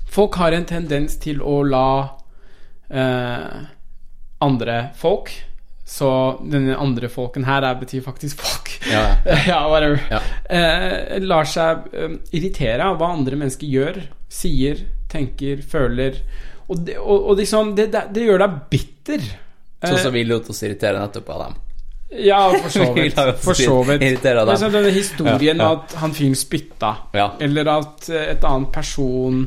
Folk 0.08 0.36
har 0.36 0.52
en 0.56 0.66
tendens 0.66 1.18
til 1.20 1.42
å 1.44 1.62
la 1.68 2.10
eh, 2.90 3.66
andre 4.42 4.90
folk 4.96 5.32
Så 5.86 6.10
denne 6.50 6.74
andre 6.82 7.10
folken 7.14 7.46
her 7.46 7.62
er, 7.62 7.78
betyr 7.78 8.02
faktisk 8.02 8.42
folk. 8.42 8.72
Ja, 8.90 9.04
ja, 9.52 9.60
whatever. 9.70 10.02
Ja. 10.10 10.22
Eh, 10.50 11.20
lar 11.22 11.46
seg 11.50 11.86
eh, 11.94 12.16
irritere 12.34 12.88
av 12.90 12.98
hva 13.00 13.12
andre 13.14 13.38
mennesker 13.38 13.70
gjør, 13.70 14.00
sier, 14.32 14.82
tenker, 15.12 15.62
føler. 15.62 16.18
Og 16.66 16.82
det, 16.88 16.98
og, 16.98 17.30
og 17.30 17.38
liksom, 17.38 17.76
det, 17.78 17.92
det, 17.94 18.08
det 18.16 18.26
gjør 18.26 18.42
deg 18.42 18.58
bitter. 18.74 19.28
Sånn 19.86 20.02
som 20.02 20.10
Eh, 20.10 20.18
vi 20.18 20.26
lot 20.26 20.50
oss 20.50 20.64
irritere 20.66 20.98
nettopp 21.04 21.30
av 21.36 21.44
dem. 21.44 21.62
ja, 22.26 22.42
for 22.64 22.74
så 22.74 22.90
vidt. 22.96 23.22
For 23.44 23.62
så 23.62 23.78
vidt. 23.86 24.26
sånn 24.26 24.74
denne 24.74 24.94
historien 24.96 25.62
Ja, 25.62 25.72
at 25.76 25.94
han 26.02 26.18
fyren 26.18 26.38
spytta, 26.40 26.96
eller 27.14 27.72
at 27.78 28.10
eh, 28.10 28.32
et 28.34 28.50
annet 28.50 28.74
person 28.74 29.46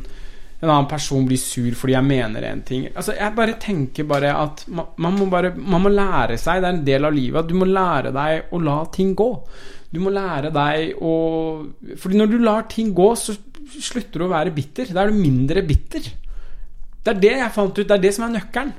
en 0.58 0.70
annen 0.72 0.88
person 0.90 1.26
blir 1.26 1.38
sur 1.38 1.70
fordi 1.78 1.94
jeg 1.94 2.06
mener 2.06 2.46
en 2.48 2.62
ting. 2.66 2.86
Altså, 2.90 3.14
jeg 3.14 3.34
bare 3.36 3.58
tenker 3.62 4.06
bare 4.10 4.32
at 4.34 4.64
man, 4.66 4.90
man, 4.98 5.18
må 5.18 5.26
bare 5.30 5.52
Man 5.54 5.84
må 5.84 5.92
lære 5.92 6.38
seg, 6.38 6.62
det 6.62 6.68
er 6.68 6.76
en 6.76 6.86
del 6.86 7.06
av 7.06 7.14
livet, 7.14 7.44
at 7.44 7.50
du 7.50 7.54
må 7.58 7.68
lære 7.68 8.12
deg 8.14 8.54
å 8.54 8.62
la 8.62 8.78
ting 8.94 9.14
gå. 9.18 9.28
Du 9.94 10.00
må 10.02 10.10
lære 10.12 10.50
deg 10.52 10.98
å 11.00 11.12
Fordi 11.96 12.18
når 12.18 12.32
du 12.32 12.38
lar 12.42 12.66
ting 12.70 12.90
gå, 12.94 13.12
så 13.16 13.36
slutter 13.68 14.18
du 14.18 14.26
å 14.26 14.32
være 14.32 14.54
bitter. 14.56 14.90
Da 14.90 15.04
er 15.04 15.12
du 15.12 15.20
mindre 15.20 15.62
bitter. 15.62 16.10
Det 17.04 17.14
er 17.14 17.22
det 17.22 17.34
jeg 17.36 17.54
fant 17.54 17.78
ut. 17.78 17.86
Det 17.86 17.94
er 17.94 18.02
det 18.02 18.14
som 18.16 18.26
er 18.26 18.34
nøkkelen. 18.34 18.74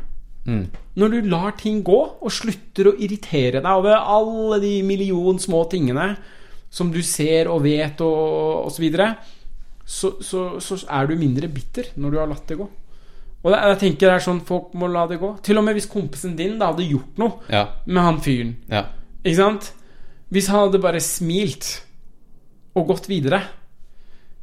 Mm. 0.50 0.64
Når 1.00 1.14
du 1.14 1.30
lar 1.32 1.56
ting 1.60 1.82
gå, 1.86 2.00
og 2.20 2.34
slutter 2.34 2.90
å 2.90 2.96
irritere 2.98 3.62
deg 3.62 3.72
over 3.72 3.96
alle 4.00 4.60
de 4.64 4.76
million 4.88 5.40
små 5.40 5.64
tingene 5.72 6.12
som 6.70 6.92
du 6.94 7.02
ser 7.06 7.50
og 7.50 7.64
vet 7.66 8.02
og, 8.06 8.66
og 8.66 8.72
så 8.74 8.84
videre, 8.84 9.14
så, 9.90 10.12
så, 10.22 10.44
så 10.62 10.78
er 10.86 11.08
du 11.10 11.16
mindre 11.18 11.50
bitter 11.52 11.88
når 11.98 12.12
du 12.14 12.18
har 12.22 12.30
latt 12.30 12.46
det 12.52 12.60
gå. 12.60 12.68
Og 13.40 13.54
jeg 13.56 13.78
tenker 13.82 14.10
det 14.10 14.16
er 14.20 14.24
sånn 14.26 14.42
folk 14.46 14.74
må 14.78 14.90
la 14.92 15.06
det 15.10 15.18
gå. 15.22 15.30
Til 15.48 15.58
og 15.58 15.64
med 15.66 15.78
hvis 15.78 15.88
kompisen 15.90 16.36
din 16.38 16.58
da 16.60 16.72
hadde 16.74 16.86
gjort 16.90 17.18
noe 17.22 17.40
Ja. 17.50 17.64
med 17.88 18.04
han 18.04 18.20
fyren. 18.22 18.52
Ja. 18.70 18.84
Ikke 19.24 19.38
sant? 19.40 19.72
Hvis 20.30 20.50
han 20.52 20.66
hadde 20.68 20.82
bare 20.84 21.00
smilt 21.02 21.70
og 22.78 22.92
gått 22.92 23.08
videre, 23.10 23.40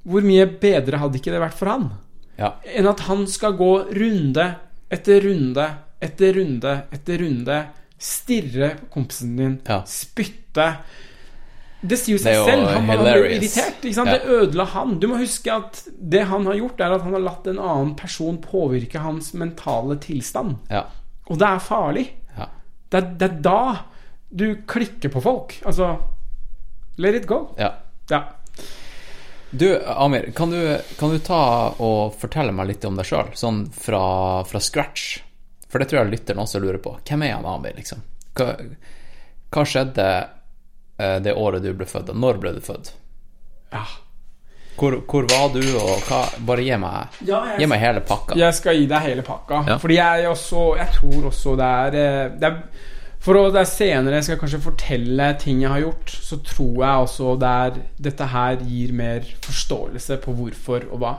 hvor 0.07 0.25
mye 0.27 0.47
bedre 0.61 0.99
hadde 1.03 1.21
ikke 1.21 1.35
det 1.35 1.43
vært 1.45 1.59
for 1.59 1.71
han? 1.71 1.89
Ja. 2.37 2.51
enn 2.69 2.85
at 2.91 3.01
han 3.07 3.23
skal 3.33 3.55
gå 3.57 3.71
runde 3.97 4.45
etter 4.93 5.23
runde 5.25 5.65
etter 6.05 6.35
runde 6.37 6.73
etter 6.93 7.23
runde, 7.23 7.55
stirre 7.97 8.75
på 8.83 8.91
kompisen 8.99 9.31
din, 9.39 9.55
spytte 9.89 10.67
Det 11.81 11.99
sier 12.01 12.17
jo 12.17 12.23
seg 12.23 12.39
selv. 12.47 12.69
Han, 12.73 12.87
var 12.89 13.19
irritert. 13.21 13.85
Ja. 13.85 14.05
Det 14.09 14.21
ødela 14.25 14.65
han. 14.73 14.97
Du 15.03 15.09
må 15.11 15.19
huske 15.21 15.53
at 15.53 15.83
det 15.97 16.25
han 16.31 16.47
har 16.49 16.57
gjort, 16.59 16.81
er 16.81 16.97
at 16.97 17.05
han 17.05 17.17
har 17.17 17.25
latt 17.25 17.47
en 17.51 17.61
annen 17.61 17.93
person 17.99 18.39
påvirke 18.43 19.03
hans 19.05 19.33
mentale 19.37 19.99
tilstand. 20.03 20.57
Ja. 20.73 20.87
Og 21.29 21.39
det 21.43 21.51
er 21.51 21.63
farlig. 21.63 22.07
ja. 22.37 22.49
Det 22.91 23.03
er, 23.03 23.13
det 23.19 23.29
er 23.29 23.39
da 23.45 23.61
du 24.31 24.47
klikker 24.67 25.13
på 25.13 25.21
folk. 25.23 25.59
Altså 25.67 25.97
Let 26.99 27.15
it 27.15 27.27
go. 27.29 27.49
ja. 27.59 27.75
Ja. 28.11 28.23
Du, 29.51 29.83
Amir, 29.87 30.33
kan 30.37 30.51
du, 30.51 30.79
kan 30.99 31.11
du 31.11 31.19
ta 31.23 31.71
og 31.79 32.17
fortelle 32.19 32.53
meg 32.53 32.69
litt 32.71 32.85
om 32.85 32.97
deg 32.99 33.07
sjøl, 33.09 33.31
sånn 33.39 33.63
fra, 33.73 34.43
fra 34.45 34.61
scratch? 34.61 35.21
For 35.71 35.81
det 35.81 35.89
tror 35.91 36.03
jeg 36.03 36.13
lytteren 36.13 36.43
også 36.43 36.61
lurer 36.63 36.81
på. 36.83 36.97
Hvem 37.07 37.25
er 37.27 37.37
han 37.37 37.47
Amir, 37.49 37.77
liksom? 37.79 38.03
Hva, 38.37 38.53
hva 39.55 39.65
skjedde 39.67 40.07
det 40.99 41.35
året 41.37 41.63
du 41.63 41.73
ble 41.77 41.87
født? 41.87 42.15
Når 42.17 42.39
ble 42.41 42.53
du 42.57 42.61
født? 42.65 42.93
ja. 43.73 43.85
Hvor, 44.77 44.93
hvor 45.09 45.25
var 45.31 45.55
du, 45.55 45.63
og 45.81 46.03
hva 46.05 46.19
Bare 46.45 46.61
gi 46.61 46.77
meg, 46.77 47.07
Ja, 47.25 47.39
jeg- 47.49 47.61
gi 47.63 47.67
meg 47.73 47.79
hele 47.81 48.01
pakka. 48.05 48.37
Jeg 48.37 48.53
skal 48.55 48.77
gi 48.77 48.85
deg 48.87 49.01
hele 49.07 49.23
pakka. 49.25 49.63
Ja. 49.67 49.77
Fordi 49.81 49.95
jeg 49.97 50.27
også 50.29 50.77
Jeg 50.77 50.89
tror 50.99 51.25
også 51.31 51.55
det 51.57 51.65
er, 51.65 51.97
eh, 51.97 52.29
det 52.37 52.45
er 52.51 52.59
For 53.25 53.35
å 53.41 53.47
det 53.53 53.63
er 53.63 53.71
senere 53.71 54.19
jeg 54.21 54.25
skal 54.25 54.37
kanskje 54.43 54.61
fortelle 54.61 55.31
ting 55.41 55.63
jeg 55.63 55.71
har 55.71 55.81
gjort, 55.81 56.13
så 56.13 56.37
tror 56.45 56.75
jeg 56.85 57.07
også 57.07 57.39
det 57.41 57.49
er 57.49 57.81
Dette 58.11 58.27
her 58.35 58.57
gir 58.69 58.93
mer 58.93 59.21
forståelse 59.49 60.19
på 60.21 60.35
hvorfor 60.37 60.85
og 60.93 61.01
hva. 61.01 61.15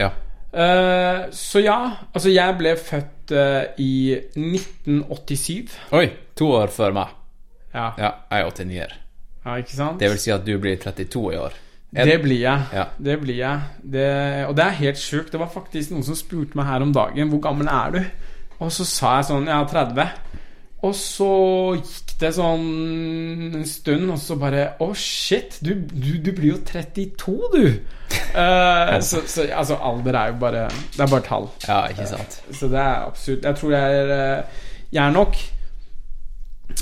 Ja. 0.00 0.10
Uh, 0.52 1.28
så 1.30 1.62
ja, 1.62 1.76
altså 2.14 2.32
jeg 2.32 2.56
ble 2.58 2.72
født 2.76 3.30
uh, 3.36 3.64
i 3.78 4.16
1987. 4.34 5.68
Oi, 5.92 6.08
to 6.34 6.48
år 6.56 6.72
før 6.74 6.92
meg. 6.96 7.12
Ja, 7.74 7.90
Ja, 7.98 8.10
jeg 8.30 8.40
er 8.40 8.50
89-er. 8.50 8.94
ja 9.46 9.56
ikke 9.62 9.76
sant? 9.76 10.00
Det 10.00 10.10
vil 10.10 10.18
si 10.18 10.30
at 10.34 10.44
du 10.46 10.56
blir 10.58 10.76
32 10.76 11.32
i 11.32 11.36
år. 11.36 11.52
Er- 11.96 12.04
Det 12.06 12.20
blir 12.22 12.38
jeg. 12.40 12.66
Ja. 12.72 12.84
Det 13.02 13.20
blir 13.20 13.36
jeg. 13.36 13.60
Det, 13.82 14.46
og 14.46 14.56
det 14.56 14.64
er 14.64 14.70
helt 14.78 14.98
sjukt. 14.98 15.32
Det 15.32 15.40
var 15.40 15.48
faktisk 15.50 15.90
noen 15.90 16.04
som 16.06 16.14
spurte 16.14 16.54
meg 16.54 16.66
her 16.66 16.82
om 16.82 16.92
dagen 16.94 17.28
hvor 17.32 17.40
gammel 17.40 17.66
er 17.66 17.90
du 17.90 18.04
Og 18.60 18.70
så 18.70 18.84
sa 18.86 19.16
jeg 19.16 19.24
sånn 19.30 19.46
Jeg 19.48 19.56
er 19.56 19.64
30. 19.72 20.10
Og 20.82 20.94
så 20.94 21.30
gikk 21.76 22.12
det 22.20 22.30
sånn 22.36 23.54
en 23.58 23.66
stund, 23.66 24.10
og 24.10 24.18
så 24.22 24.36
bare 24.40 24.62
Å, 24.80 24.94
shit! 24.94 25.58
Du, 25.64 25.74
du, 25.74 26.12
du 26.22 26.30
blir 26.32 26.52
jo 26.54 26.58
32, 26.64 27.34
du! 27.52 27.80
Uh, 28.34 29.00
så, 29.08 29.20
så 29.26 29.48
altså, 29.52 29.76
alder 29.82 30.14
er 30.14 30.26
jo 30.32 30.38
bare 30.40 30.68
Det 30.94 31.00
er 31.04 31.10
bare 31.10 31.26
tall. 31.26 31.48
Ja, 31.66 31.82
ikke 31.90 32.06
sant. 32.06 32.38
Så 32.52 32.68
det 32.70 32.78
er 32.78 33.06
absolutt 33.10 33.44
Jeg 33.44 33.56
tror 33.60 33.74
jeg 33.74 33.98
er 34.04 34.14
eh, 34.14 34.60
Jeg 34.92 35.02
er 35.08 35.10
nok 35.16 35.34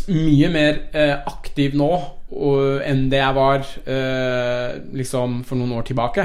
mye 0.09 0.49
mer 0.53 0.78
eh, 0.93 1.16
aktiv 1.26 1.74
nå 1.78 1.91
og, 2.28 2.80
enn 2.84 3.07
det 3.12 3.18
jeg 3.22 3.34
var 3.36 3.59
eh, 3.89 4.70
liksom 4.97 5.43
for 5.49 5.57
noen 5.61 5.72
år 5.78 5.84
tilbake. 5.89 6.24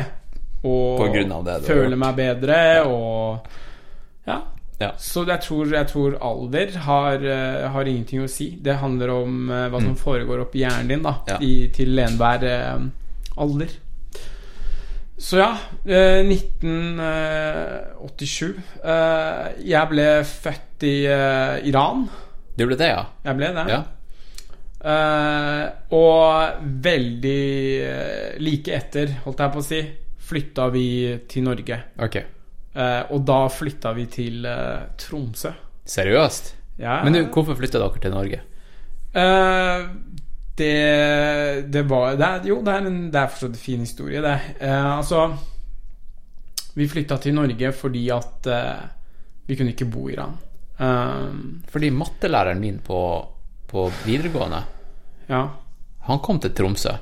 Og 0.64 0.98
På 1.00 1.08
grunn 1.12 1.32
av 1.36 1.44
det 1.48 1.56
du 1.64 1.68
føler 1.74 1.98
meg 2.00 2.16
bedre 2.20 2.58
og 2.88 3.38
Ja. 4.28 4.38
Ja. 4.82 4.90
Så 5.00 5.24
jeg 5.28 5.40
tror, 5.46 5.66
jeg 5.72 5.88
tror 5.88 6.16
alder 6.20 6.68
har, 6.88 7.14
eh, 7.24 7.68
har 7.72 7.86
ingenting 7.88 8.22
å 8.24 8.28
si. 8.32 8.50
Det 8.60 8.76
handler 8.82 9.10
om 9.14 9.50
eh, 9.52 9.68
hva 9.72 9.80
som 9.84 9.96
foregår 9.96 10.40
oppi 10.44 10.60
hjernen 10.64 10.88
din 10.92 11.04
da 11.06 11.14
Ja. 11.30 11.38
i, 11.40 11.68
til 11.72 12.00
enhver 12.04 12.44
eh, 12.44 12.80
alder. 13.38 13.68
Så 15.24 15.38
ja, 15.40 15.52
eh, 15.86 16.24
1987. 16.26 18.58
Eh, 18.84 19.46
jeg 19.72 19.88
ble 19.94 20.08
født 20.28 20.84
i 20.90 20.96
Iran. 21.70 22.00
Du 22.58 22.66
ble 22.70 22.78
det, 22.78 22.90
ja? 22.92 23.04
Jeg 23.26 23.40
ble 23.40 23.50
det. 23.56 23.66
Ja. 23.72 23.82
Uh, 24.84 25.64
og 25.96 26.64
veldig 26.84 27.44
eh, 27.88 28.34
like 28.44 28.74
etter, 28.76 29.14
holdt 29.24 29.40
jeg 29.40 29.54
på 29.54 29.62
å 29.62 29.64
si, 29.64 29.80
flytta 30.28 30.66
vi 30.74 30.88
til 31.32 31.46
Norge. 31.48 31.78
Ok. 32.04 32.18
Uh, 32.76 33.14
og 33.16 33.24
da 33.24 33.40
flytta 33.54 33.94
vi 33.96 34.06
til 34.12 34.44
uh, 34.44 34.90
Tromsø. 35.00 35.54
Seriøst? 35.88 36.52
Ja. 36.84 37.00
Men 37.06 37.16
du, 37.16 37.22
hvorfor 37.32 37.56
flytta 37.56 37.80
dere 37.80 38.04
til 38.04 38.14
Norge? 38.14 38.42
Det, 40.54 40.70
det 41.70 41.82
var 41.86 42.16
det 42.18 42.26
er, 42.26 42.48
Jo, 42.50 42.56
det 42.66 42.74
er, 42.74 42.88
en, 42.90 42.96
det 43.14 43.20
er 43.20 43.30
forstått 43.30 43.54
en 43.54 43.62
fin 43.62 43.84
historie, 43.84 44.24
det. 44.26 44.38
Altså 44.66 45.28
Vi 46.74 46.88
flytta 46.90 47.20
til 47.22 47.36
Norge 47.38 47.70
fordi 47.78 48.08
at 48.16 48.50
vi 49.46 49.60
kunne 49.60 49.76
ikke 49.76 49.90
bo 49.94 50.08
i 50.10 50.16
Iran. 50.16 50.34
Eh, 50.80 51.34
Fordi 51.70 51.90
mattelæreren 51.92 52.60
min 52.60 52.80
på, 52.80 53.00
på 53.68 53.88
videregående, 54.06 54.64
ja. 55.30 55.44
han 56.08 56.20
kom 56.20 56.40
til 56.40 56.52
Tromsø. 56.54 56.96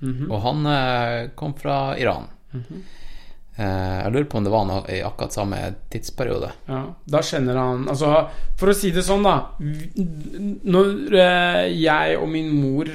Mhm. 0.00 0.30
Og 0.30 0.40
han 0.42 0.66
eh, 0.66 1.28
kom 1.36 1.52
fra 1.54 1.94
Iran. 2.00 2.24
eh, 2.54 3.98
jeg 4.04 4.12
lurer 4.12 4.24
på 4.32 4.38
om 4.38 4.44
det 4.44 4.52
var 4.52 4.64
noe 4.64 4.84
i 4.88 5.02
akkurat 5.04 5.32
samme 5.36 5.58
tidsperiode. 5.92 6.48
Ja, 6.68 6.80
da 7.04 7.20
kjenner 7.20 7.56
han 7.60 7.84
Altså, 7.92 8.14
for 8.56 8.72
å 8.72 8.74
si 8.74 8.90
det 8.90 9.04
sånn, 9.04 9.22
da 9.22 9.34
Når 9.60 11.14
eh, 11.20 11.66
jeg 11.82 12.16
og 12.18 12.28
min 12.32 12.48
mor 12.56 12.88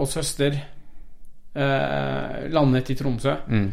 og 0.00 0.08
søster 0.10 0.58
landet 2.50 2.90
i 2.90 2.94
Tromsø, 2.94 3.32
Mm. 3.50 3.72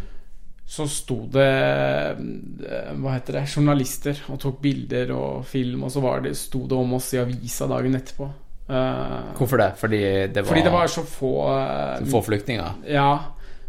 Så 0.67 0.83
sto 0.91 1.21
det 1.31 1.47
eh, 1.47 2.89
Hva 2.99 3.13
heter 3.15 3.37
det 3.39 3.45
Journalister 3.53 4.19
og 4.27 4.39
tok 4.43 4.59
bilder 4.65 5.13
og 5.15 5.45
film, 5.47 5.85
og 5.87 5.93
så 5.93 6.03
var 6.03 6.25
det, 6.25 6.33
sto 6.35 6.65
det 6.67 6.75
om 6.75 6.97
oss 6.97 7.13
i 7.15 7.21
avisa 7.21 7.69
dagen 7.71 7.95
etterpå. 7.95 8.27
Eh, 8.67 9.31
Hvorfor 9.39 9.63
det? 9.63 9.69
Fordi 9.79 10.01
det 10.27 10.43
var, 10.43 10.49
fordi 10.51 10.65
det 10.67 10.75
var 10.75 10.91
så 10.91 11.05
få 11.07 11.31
eh, 11.53 12.03
så 12.03 12.11
få 12.17 12.23
flyktninger? 12.27 12.83
ja, 12.91 13.11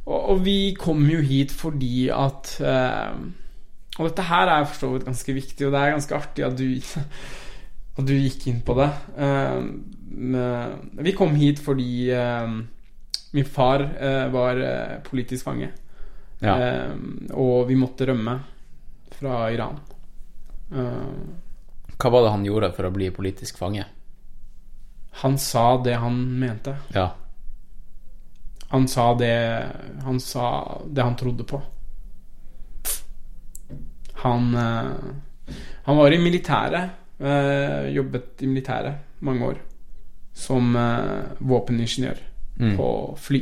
og, 0.09 0.19
og 0.19 0.43
vi 0.43 0.75
kom 0.81 1.07
jo 1.07 1.23
hit 1.23 1.55
fordi 1.55 2.09
at 2.11 2.57
Og 3.99 4.05
dette 4.07 4.25
her 4.29 4.51
er 4.51 4.67
for 4.67 4.79
så 4.79 4.93
vidt 4.93 5.07
ganske 5.07 5.33
viktig, 5.35 5.67
og 5.67 5.73
det 5.75 5.81
er 5.81 5.95
ganske 5.97 6.15
artig 6.15 6.45
at 6.47 6.59
du, 6.59 6.67
at 7.99 8.07
du 8.07 8.15
gikk 8.15 8.47
inn 8.47 8.61
på 8.63 8.77
det. 8.79 8.91
Vi 11.03 11.15
kom 11.19 11.35
hit 11.35 11.59
fordi 11.59 12.07
min 13.35 13.45
far 13.45 13.83
var 14.31 14.63
politisk 15.09 15.51
fange. 15.51 15.73
Ja. 16.41 16.55
Eh, 16.63 16.93
og 17.35 17.67
vi 17.69 17.75
måtte 17.77 18.07
rømme 18.07 18.37
fra 19.19 19.51
Iran. 19.53 19.79
Eh, 20.73 21.95
Hva 21.99 22.11
var 22.15 22.23
det 22.23 22.31
han 22.31 22.45
gjorde 22.47 22.73
for 22.77 22.87
å 22.87 22.93
bli 22.95 23.11
politisk 23.11 23.59
fange? 23.59 23.85
han 25.19 25.35
sa 25.39 25.83
det 25.83 25.97
han 25.99 26.15
mente. 26.39 26.77
Ja. 26.95 27.09
Han 28.71 28.85
sa 28.89 29.15
det 29.19 29.67
Han 30.05 30.21
sa 30.21 30.79
det 30.87 31.03
han 31.03 31.17
trodde 31.17 31.43
på. 31.45 31.59
Han 34.23 34.55
eh, 34.55 34.91
Han 35.85 35.97
var 35.97 36.13
i 36.13 36.19
militæret. 36.19 36.91
eh, 37.19 37.89
jobbet 37.97 38.43
i 38.43 38.47
militæret 38.47 38.95
mange 39.21 39.43
år. 39.47 39.57
Som 40.35 40.77
eh, 40.77 41.25
våpeningeniør 41.41 42.19
Mm. 42.61 42.77
på 42.77 43.17
fly. 43.19 43.39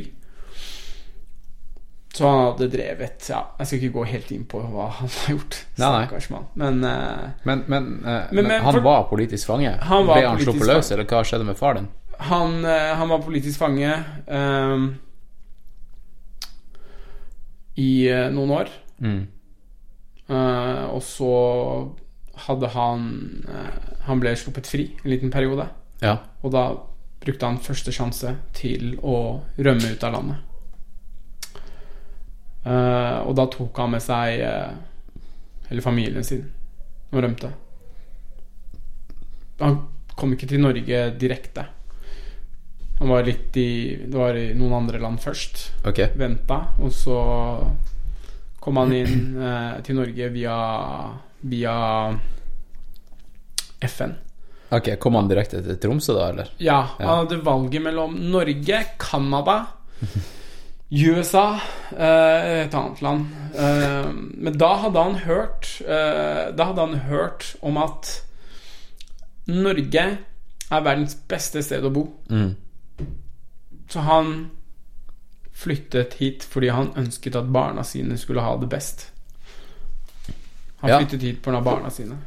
Så 2.17 2.25
han 2.25 2.39
hadde 2.47 2.67
drevet 2.73 3.27
Ja, 3.29 3.43
jeg 3.59 3.67
skal 3.69 3.77
ikke 3.83 3.93
gå 3.99 4.05
helt 4.09 4.31
inn 4.33 4.45
på 4.49 4.61
hva 4.63 4.87
han 4.97 5.09
har 5.13 5.35
gjort. 5.35 5.57
Stakkars 5.77 6.29
mann. 6.33 6.47
Men 6.57 6.79
uh, 6.81 7.27
Men, 7.45 7.63
men, 7.69 7.89
uh, 8.01 8.31
Men- 8.33 8.49
han 8.55 8.73
for- 8.73 8.81
var 8.85 9.03
politisk 9.11 9.51
fange? 9.51 9.75
Han 9.91 10.07
var 10.07 10.17
Ble 10.21 10.27
han 10.31 10.41
sluppet 10.41 10.67
løs, 10.71 10.91
eller 10.95 11.05
hva 11.11 11.21
skjedde 11.27 11.45
med 11.45 11.59
far 11.59 11.77
din? 11.77 11.89
Han, 12.31 12.55
uh, 12.65 12.95
han 12.97 13.11
var 13.13 13.21
politisk 13.21 13.61
fange 13.61 13.91
um, 14.27 14.87
i 17.77 17.91
noen 18.33 18.53
år. 18.57 18.71
Mm. 18.97 19.19
Og 20.27 21.01
så 21.05 21.27
hadde 22.47 22.67
han 22.73 23.03
Han 24.07 24.19
ble 24.19 24.33
sluppet 24.35 24.67
fri 24.67 24.87
en 25.03 25.11
liten 25.13 25.31
periode. 25.31 25.67
Ja. 26.01 26.17
Og 26.43 26.51
da 26.55 26.65
brukte 27.23 27.45
han 27.47 27.61
første 27.61 27.93
sjanse 27.95 28.33
til 28.57 28.95
å 29.03 29.41
rømme 29.57 29.93
ut 29.93 30.03
av 30.07 30.13
landet. 30.17 30.43
Eh, 32.65 33.17
og 33.27 33.35
da 33.37 33.45
tok 33.53 33.77
han 33.79 33.91
med 33.93 34.01
seg 34.03 34.39
eh, 34.43 34.73
hele 35.69 35.81
familien 35.85 36.23
sin 36.25 36.45
og 37.11 37.21
rømte. 37.23 37.51
Han 39.61 39.77
kom 40.17 40.33
ikke 40.35 40.49
til 40.49 40.61
Norge 40.63 41.01
direkte. 41.19 41.67
Han 42.97 43.11
var 43.13 43.27
litt 43.27 43.53
i 43.61 43.67
Det 44.09 44.17
var 44.17 44.35
i 44.37 44.47
noen 44.57 44.73
andre 44.79 44.99
land 45.01 45.21
først. 45.21 45.67
Ok. 45.85 46.01
Venta, 46.17 46.63
og 46.81 46.91
så 46.93 47.17
kom 48.61 48.79
han 48.81 48.93
inn 48.97 49.37
eh, 49.37 49.75
til 49.85 49.99
Norge 50.01 50.29
via 50.33 50.55
Via 51.47 51.75
FN. 53.85 54.15
Ok, 54.73 54.89
Kom 54.99 55.15
han 55.15 55.29
direkte 55.29 55.61
til 55.63 55.77
Tromsø, 55.79 56.15
da, 56.17 56.25
eller? 56.33 56.49
Ja, 56.59 56.79
Ja. 56.99 57.05
han 57.07 57.21
hadde 57.21 57.37
valget 57.45 57.81
mellom 57.85 58.17
Norge, 58.33 58.79
Canada, 58.99 59.59
USA, 60.89 61.59
eh, 61.91 62.63
et 62.65 62.73
annet 62.73 63.01
land. 63.01 63.25
Eh, 63.55 64.11
men 64.13 64.57
da 64.57 64.69
hadde 64.83 65.03
han 65.03 65.15
hørt 65.25 65.81
eh, 65.81 66.53
Da 66.55 66.67
hadde 66.69 66.79
han 66.85 66.99
hørt 67.09 67.55
om 67.65 67.77
at 67.81 68.11
Norge 69.47 70.05
er 70.71 70.83
verdens 70.83 71.15
beste 71.27 71.61
sted 71.63 71.83
å 71.87 71.91
bo. 71.95 72.05
Mm. 72.31 72.55
Så 73.87 74.03
han 74.03 74.31
flyttet 75.57 76.17
hit 76.19 76.43
fordi 76.45 76.69
han 76.75 76.91
ønsket 76.99 77.35
at 77.39 77.47
barna 77.55 77.83
sine 77.87 78.17
skulle 78.19 78.43
ha 78.43 78.55
det 78.59 78.67
best. 78.71 79.07
Han 80.83 80.89
Ja. 80.91 80.99
flyttet 80.99 81.21
hit 81.21 81.41
pga. 81.41 81.61
barna 81.63 81.89
sine. 81.89 82.17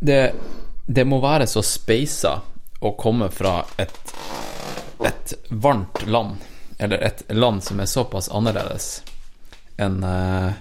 Det, 0.00 0.34
det 0.86 1.06
må 1.06 1.20
være 1.20 1.46
så 1.48 1.62
speisa 1.64 2.40
å 2.80 2.92
komme 2.96 3.30
fra 3.32 3.62
et, 3.80 3.96
et 5.00 5.34
varmt 5.50 6.04
land, 6.06 6.36
eller 6.78 7.02
et 7.06 7.22
land 7.30 7.62
som 7.62 7.80
er 7.80 7.86
såpass 7.90 8.28
annerledes 8.34 9.02
enn 9.76 10.00
eh, 10.04 10.52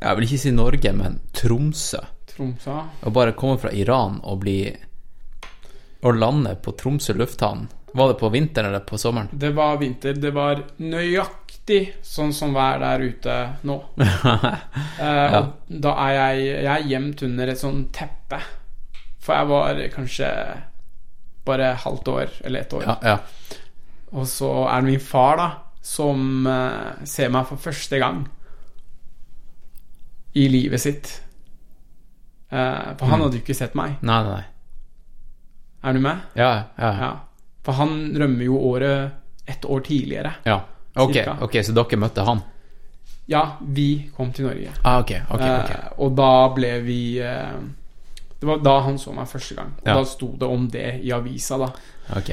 Jeg 0.00 0.16
vil 0.18 0.26
ikke 0.26 0.38
si 0.42 0.50
Norge, 0.52 0.90
men 0.92 1.20
Tromsø. 1.32 2.00
Tromsø. 2.34 2.74
Å 3.06 3.10
bare 3.14 3.32
komme 3.38 3.58
fra 3.62 3.70
Iran 3.72 4.18
og 4.22 4.40
bli 4.42 4.58
Å 6.04 6.12
lande 6.12 6.56
på 6.60 6.74
Tromsø 6.76 7.14
lufthavn. 7.16 7.68
Var 7.94 8.08
det 8.10 8.18
på 8.20 8.28
vinteren 8.34 8.68
eller 8.72 8.82
på 8.84 8.98
sommeren? 8.98 9.28
Det 9.32 9.52
var 9.54 9.76
vinter. 9.80 10.16
Det 10.18 10.32
var 10.34 10.60
nøyaktig 10.82 11.94
sånn 12.04 12.32
som 12.34 12.52
vær 12.56 12.80
der 12.82 13.04
ute 13.06 13.36
nå. 13.62 13.78
Eh, 15.04 15.34
Og 15.38 15.78
da 15.84 15.92
er 16.04 16.12
jeg, 16.14 16.42
jeg 16.64 16.68
er 16.74 16.84
gjemt 16.90 17.22
under 17.26 17.50
et 17.50 17.58
sånt 17.60 17.88
teppe. 17.96 18.38
For 19.24 19.34
jeg 19.34 19.48
var 19.50 19.80
kanskje 19.94 20.28
bare 21.44 21.72
halvt 21.82 22.08
år, 22.12 22.34
eller 22.44 22.60
ett 22.66 22.72
år. 22.78 22.84
Ja, 22.86 22.94
ja. 23.02 23.16
Og 24.14 24.26
så 24.30 24.48
er 24.70 24.80
det 24.84 24.90
min 24.92 25.00
far, 25.02 25.36
da, 25.40 25.48
som 25.84 26.46
eh, 26.46 27.04
ser 27.08 27.32
meg 27.34 27.46
for 27.48 27.60
første 27.60 27.98
gang 27.98 28.22
i 30.34 30.48
livet 30.48 30.80
sitt. 30.82 31.10
Eh, 32.50 32.94
for 32.98 33.06
han 33.10 33.20
hadde 33.24 33.38
jo 33.38 33.42
ikke 33.44 33.56
sett 33.58 33.74
meg. 33.78 33.96
Nei, 34.02 34.20
nei, 34.22 34.34
nei. 34.38 34.44
Er 35.84 35.92
du 35.92 36.00
med? 36.00 36.22
Ja, 36.38 36.50
ja. 36.80 36.92
Ja. 37.02 37.10
For 37.64 37.76
han 37.80 37.96
rømmer 38.16 38.44
jo 38.46 38.58
året 38.70 39.48
ett 39.50 39.64
år 39.64 39.80
tidligere. 39.86 40.34
ja. 40.44 40.60
Ok, 40.96 41.10
Cirka. 41.16 41.32
ok, 41.42 41.56
så 41.66 41.72
dere 41.74 41.96
møtte 41.98 42.22
han? 42.22 42.38
Ja, 43.26 43.56
vi 43.66 44.10
kom 44.14 44.28
til 44.32 44.44
Norge. 44.46 44.70
Ah, 44.86 45.00
ok, 45.02 45.10
ok, 45.26 45.40
ok. 45.42 45.70
Eh, 45.74 45.88
og 46.04 46.12
da 46.14 46.28
ble 46.54 46.68
vi 46.84 46.98
eh, 47.18 47.56
Det 48.38 48.46
var 48.46 48.60
da 48.62 48.74
han 48.84 48.98
så 49.02 49.10
meg 49.16 49.26
første 49.26 49.56
gang. 49.58 49.72
Og 49.82 49.88
Ja. 49.90 49.94
da 49.98 50.04
sto 50.06 50.28
det 50.38 50.46
om 50.46 50.68
det 50.70 51.00
i 51.02 51.10
avisa, 51.16 51.58
da. 51.58 51.66
Ok. 52.14 52.30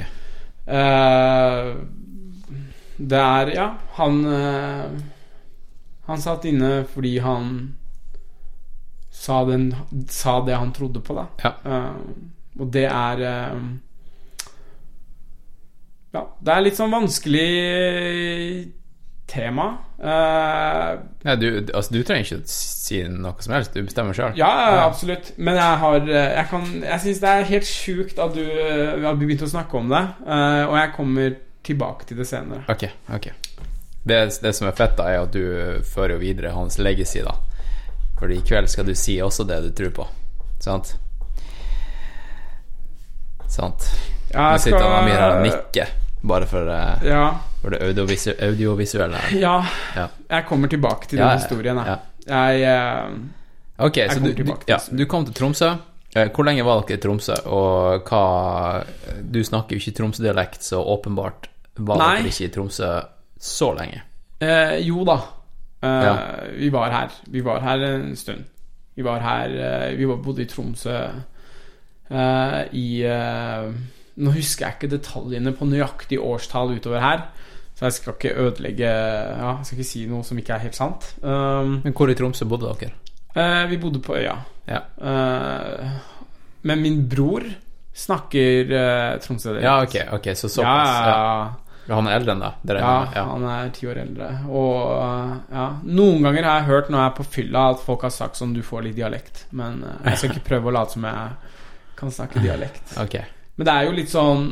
Eh, 0.72 1.72
det 3.02 3.20
er 3.20 3.50
Ja, 3.56 3.68
han 3.98 4.26
uh, 4.26 5.00
Han 6.08 6.22
satt 6.22 6.46
inne 6.48 6.84
fordi 6.88 7.18
han 7.24 7.48
sa, 9.12 9.42
den, 9.46 9.72
sa 10.10 10.40
det 10.46 10.56
han 10.56 10.72
trodde 10.74 11.02
på, 11.04 11.14
da. 11.18 11.26
Ja. 11.44 11.52
Uh, 11.66 12.62
og 12.62 12.72
det 12.74 12.86
er 12.88 13.22
Ja, 16.12 16.24
det 16.40 16.54
er 16.54 16.64
litt 16.66 16.80
sånn 16.80 16.94
vanskelig 16.94 17.52
tema. 19.32 19.66
Uh, 20.02 20.98
Ja, 21.24 21.36
du, 21.40 21.46
altså, 21.74 21.94
du 21.94 22.02
trenger 22.04 22.26
ikke 22.26 22.42
si 22.52 23.00
noe 23.08 23.40
som 23.40 23.54
helst, 23.56 23.74
du 23.78 23.86
bestemmer 23.88 24.18
sjøl. 24.18 24.34
ja, 24.36 24.50
absolutt. 24.84 25.32
Men 25.38 25.56
jeg 25.56 25.78
har 25.84 25.96
eh, 26.10 26.32
Jeg, 26.36 26.48
kan- 26.52 26.82
jeg 26.84 27.00
syns 27.06 27.22
det 27.24 27.30
er 27.32 27.48
helt 27.54 27.70
sjukt 27.70 28.20
at 28.20 28.34
du 28.36 28.42
eh, 28.44 28.98
har 29.06 29.16
begynt 29.22 29.46
å 29.46 29.52
snakke 29.54 29.78
om 29.80 29.88
det, 29.94 30.02
uh, 30.26 30.66
og 30.68 30.76
jeg 30.82 30.94
kommer 30.98 31.38
tilbake 31.64 32.10
til 32.10 32.18
det 32.20 32.28
senere. 32.28 32.64
Ok, 32.74 32.88
ok. 33.14 33.30
Det, 34.04 34.18
det 34.42 34.52
som 34.58 34.68
er 34.68 34.76
fett, 34.76 34.96
da, 34.98 35.06
er 35.14 35.22
at 35.28 35.32
du 35.32 35.84
fører 35.86 36.18
videre 36.20 36.52
hans 36.56 36.80
legacy, 36.82 37.22
da. 37.24 37.36
Fordi 38.20 38.40
i 38.42 38.46
kveld 38.46 38.68
skal 38.70 38.86
du 38.90 38.96
si 38.98 39.20
også 39.22 39.46
det 39.48 39.62
du 39.68 39.72
tror 39.78 39.94
på. 40.02 40.08
Sant? 40.62 40.96
Sant. 43.52 43.88
Ja, 44.34 44.52
Jeg 44.56 44.62
sitter 44.66 44.84
han 44.86 44.98
Amir 45.04 45.18
her 45.20 45.34
og 45.38 45.42
nikker, 45.46 45.90
bare 46.24 46.48
for, 46.48 46.68
uh, 46.72 47.02
Ja, 47.06 47.24
for 47.62 47.70
det 47.76 47.82
audiovisu 47.86 48.32
audiovisuelle 48.42 49.20
ja. 49.38 49.56
Ja. 49.96 50.08
Jeg 50.30 50.46
kommer 50.50 50.68
tilbake 50.72 51.08
til 51.08 51.20
den 51.22 51.38
historien. 51.38 51.78
Jeg. 51.78 52.00
Jeg 52.28 52.62
eh, 52.64 53.16
Ok, 53.82 53.98
så 54.10 54.20
kommer 54.20 54.34
du, 54.36 54.44
du, 54.44 54.98
du 54.98 55.06
kom 55.10 55.26
til 55.26 55.34
Tromsø. 55.38 55.70
Eh, 56.16 56.28
Hvor 56.36 56.44
lenge 56.46 56.66
var 56.68 56.82
dere 56.84 56.98
i 56.98 57.02
Tromsø, 57.02 57.34
og 57.48 58.04
hva 58.10 58.84
Du 59.24 59.40
snakker 59.48 59.76
jo 59.78 59.80
ikke 59.82 59.96
Tromsø-dialekt, 60.02 60.64
så 60.68 60.82
åpenbart 60.84 61.48
var 61.80 61.98
Nei. 62.02 62.10
dere 62.20 62.34
ikke 62.34 62.50
i 62.50 62.54
Tromsø 62.54 62.90
så 63.42 63.72
lenge. 63.78 64.02
Eh, 64.42 64.80
jo 64.86 65.06
da. 65.08 65.20
Eh, 65.82 66.04
Ja. 66.06 66.16
Vi 66.58 66.70
var 66.70 66.92
her. 66.92 67.10
Vi 67.32 67.42
var 67.46 67.62
her 67.62 67.86
en 67.88 68.16
stund. 68.16 68.44
Vi 68.96 69.02
var 69.08 69.20
her 69.24 69.54
eh, 69.56 69.96
Vi 69.98 70.06
bodde 70.06 70.44
i 70.44 70.50
Tromsø 70.52 70.98
eh, 72.12 72.62
i 72.74 72.88
Nå 74.22 74.34
husker 74.36 74.66
jeg 74.68 74.76
ikke 74.78 74.92
detaljene 74.98 75.54
på 75.56 75.66
nøyaktig 75.66 76.20
årstall 76.20 76.76
utover 76.76 77.00
her, 77.02 77.22
så 77.82 77.88
jeg 77.90 77.94
skal 77.98 78.14
ikke 78.14 78.32
ødelegge 78.38 78.86
Ja, 78.86 79.56
jeg 79.58 79.66
skal 79.66 79.80
ikke 79.80 79.88
si 79.90 80.04
noe 80.06 80.22
som 80.28 80.38
ikke 80.38 80.54
er 80.54 80.62
helt 80.68 80.78
sant. 80.78 81.08
Um, 81.26 81.80
Men 81.82 81.96
hvor 81.98 82.12
i 82.12 82.16
Tromsø 82.20 82.46
bodde 82.46 82.70
dere? 82.78 82.94
eh, 83.34 83.64
vi 83.72 83.78
bodde 83.82 84.00
på 84.06 84.14
øya. 84.20 84.36
Ja. 84.70 84.84
Eh, 85.02 85.88
men 86.62 86.82
min 86.84 87.00
bror 87.10 87.42
snakker 87.98 88.70
uh, 88.70 89.20
tromsødialekt. 89.24 89.66
Ja, 89.66 89.82
ok, 89.82 90.14
ok, 90.20 90.30
så 90.38 90.48
såpass. 90.50 90.94
Ja, 90.94 91.10
Ja, 91.10 91.54
ja, 91.88 91.96
Han 91.98 92.08
er 92.08 92.20
eldre 92.20 92.36
enn 92.36 92.44
deg? 92.46 92.60
det 92.70 92.76
ja, 92.78 92.92
ja. 93.16 93.24
han 93.26 93.44
er 93.50 93.70
ti 93.74 93.88
år 93.90 93.98
eldre. 94.04 94.28
Og 94.48 94.76
uh, 94.94 95.34
ja, 95.52 95.66
noen 95.84 96.22
ganger 96.24 96.44
har 96.48 96.60
jeg 96.62 96.70
hørt 96.70 96.90
når 96.94 97.00
jeg 97.02 97.10
er 97.10 97.18
på 97.18 97.26
fylla, 97.34 97.64
at 97.74 97.82
folk 97.84 98.06
har 98.06 98.14
sagt 98.14 98.38
sånn 98.38 98.54
Du 98.54 98.62
får 98.64 98.86
litt 98.86 98.96
dialekt. 99.02 99.48
Men 99.52 99.82
uh, 99.84 99.98
jeg 100.06 100.18
skal 100.22 100.36
ikke 100.36 100.46
prøve 100.54 100.70
å 100.70 100.76
late 100.78 100.94
som 101.00 101.10
jeg 101.10 101.34
kan 101.98 102.14
snakke 102.14 102.46
dialekt. 102.46 102.94
Ok. 103.04 103.18
Men 103.58 103.68
det 103.68 103.74
er 103.74 103.84
jo 103.90 103.92
litt 103.98 104.10
sånn 104.10 104.46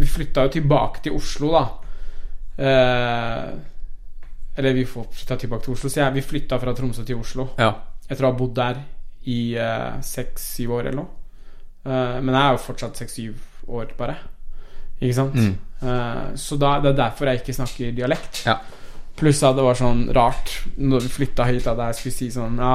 Vi 0.00 0.06
flytta 0.10 0.48
jo 0.48 0.50
tilbake 0.56 1.04
til 1.04 1.14
Oslo, 1.20 1.52
da. 1.54 1.62
Eh, 2.60 3.46
eller 4.60 4.76
vi 4.76 4.84
flytta 4.88 5.38
tilbake 5.40 5.64
til 5.64 5.76
Oslo, 5.76 5.88
så 5.88 6.02
jeg, 6.02 6.16
vi 6.18 6.26
flytta 6.26 6.58
fra 6.60 6.74
Tromsø 6.76 7.06
til 7.06 7.20
Oslo. 7.20 7.50
Ja. 7.60 7.72
Etter 8.10 8.26
å 8.26 8.32
ha 8.32 8.36
bodd 8.36 8.52
der 8.58 8.82
i 9.30 9.40
seks-syv 10.04 10.76
år 10.78 10.90
eller 10.90 11.02
noe. 11.02 11.16
Eh, 11.84 12.18
men 12.20 12.34
jeg 12.34 12.42
er 12.42 12.56
jo 12.56 12.62
fortsatt 12.64 13.00
seks-syv 13.00 13.70
år, 13.72 13.94
bare. 13.98 14.16
Ikke 15.00 15.16
sant? 15.16 15.38
Mm. 15.38 15.54
Eh, 15.80 16.24
så 16.40 16.58
da, 16.60 16.74
det 16.82 16.92
er 16.92 16.98
derfor 17.04 17.30
jeg 17.30 17.40
ikke 17.40 17.56
snakker 17.56 17.94
dialekt. 17.96 18.42
Ja. 18.48 18.58
Pluss 19.20 19.42
at 19.44 19.56
det 19.56 19.64
var 19.64 19.78
sånn 19.78 20.06
rart 20.16 20.52
når 20.80 21.06
vi 21.06 21.14
flytta 21.20 21.46
hit, 21.48 21.68
at 21.68 21.80
jeg 21.88 21.98
skulle 21.98 22.16
si 22.16 22.28
sånn 22.32 22.60
Ja, 22.60 22.74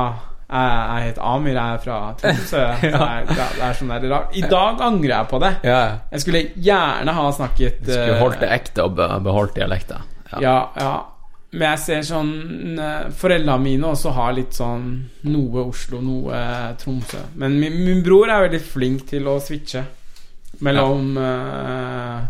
jeg, 0.55 1.07
heter 1.09 1.25
Amir, 1.29 1.57
jeg 1.57 1.77
er 1.77 1.81
fra 1.83 1.97
Tromsø. 2.19 2.61
er 3.65 3.79
sånn. 3.79 3.91
I 4.39 4.45
dag 4.51 4.85
angrer 4.85 5.15
jeg 5.15 5.31
på 5.31 5.41
det. 5.43 5.51
ja. 5.67 5.81
Jeg 6.11 6.23
skulle 6.23 6.45
gjerne 6.67 7.17
ha 7.17 7.25
snakket 7.35 7.83
Du 7.83 7.91
skulle 7.91 8.15
eh, 8.15 8.21
holdt 8.23 8.39
det 8.43 8.53
ekte 8.55 8.87
og 8.87 8.95
beholdt 8.97 9.59
dialekta. 9.59 10.01
Ja. 10.31 10.39
ja, 10.41 10.55
ja. 10.79 10.95
Men 11.55 11.69
jeg 11.71 11.81
ser 11.85 12.07
sånn 12.07 12.79
eh, 12.81 13.11
Foreldrene 13.15 13.61
mine 13.63 13.91
også 13.93 14.11
har 14.15 14.33
litt 14.35 14.55
sånn 14.57 14.87
noe 15.31 15.67
Oslo, 15.69 16.01
noe 16.03 16.39
Tromsø. 16.81 17.21
Men 17.39 17.59
min, 17.61 17.77
min 17.85 18.01
bror 18.05 18.31
er 18.31 18.47
veldig 18.47 18.63
flink 18.63 19.05
til 19.11 19.29
å 19.31 19.37
switche 19.43 19.85
mellom 20.63 21.17
uh, 21.19 22.23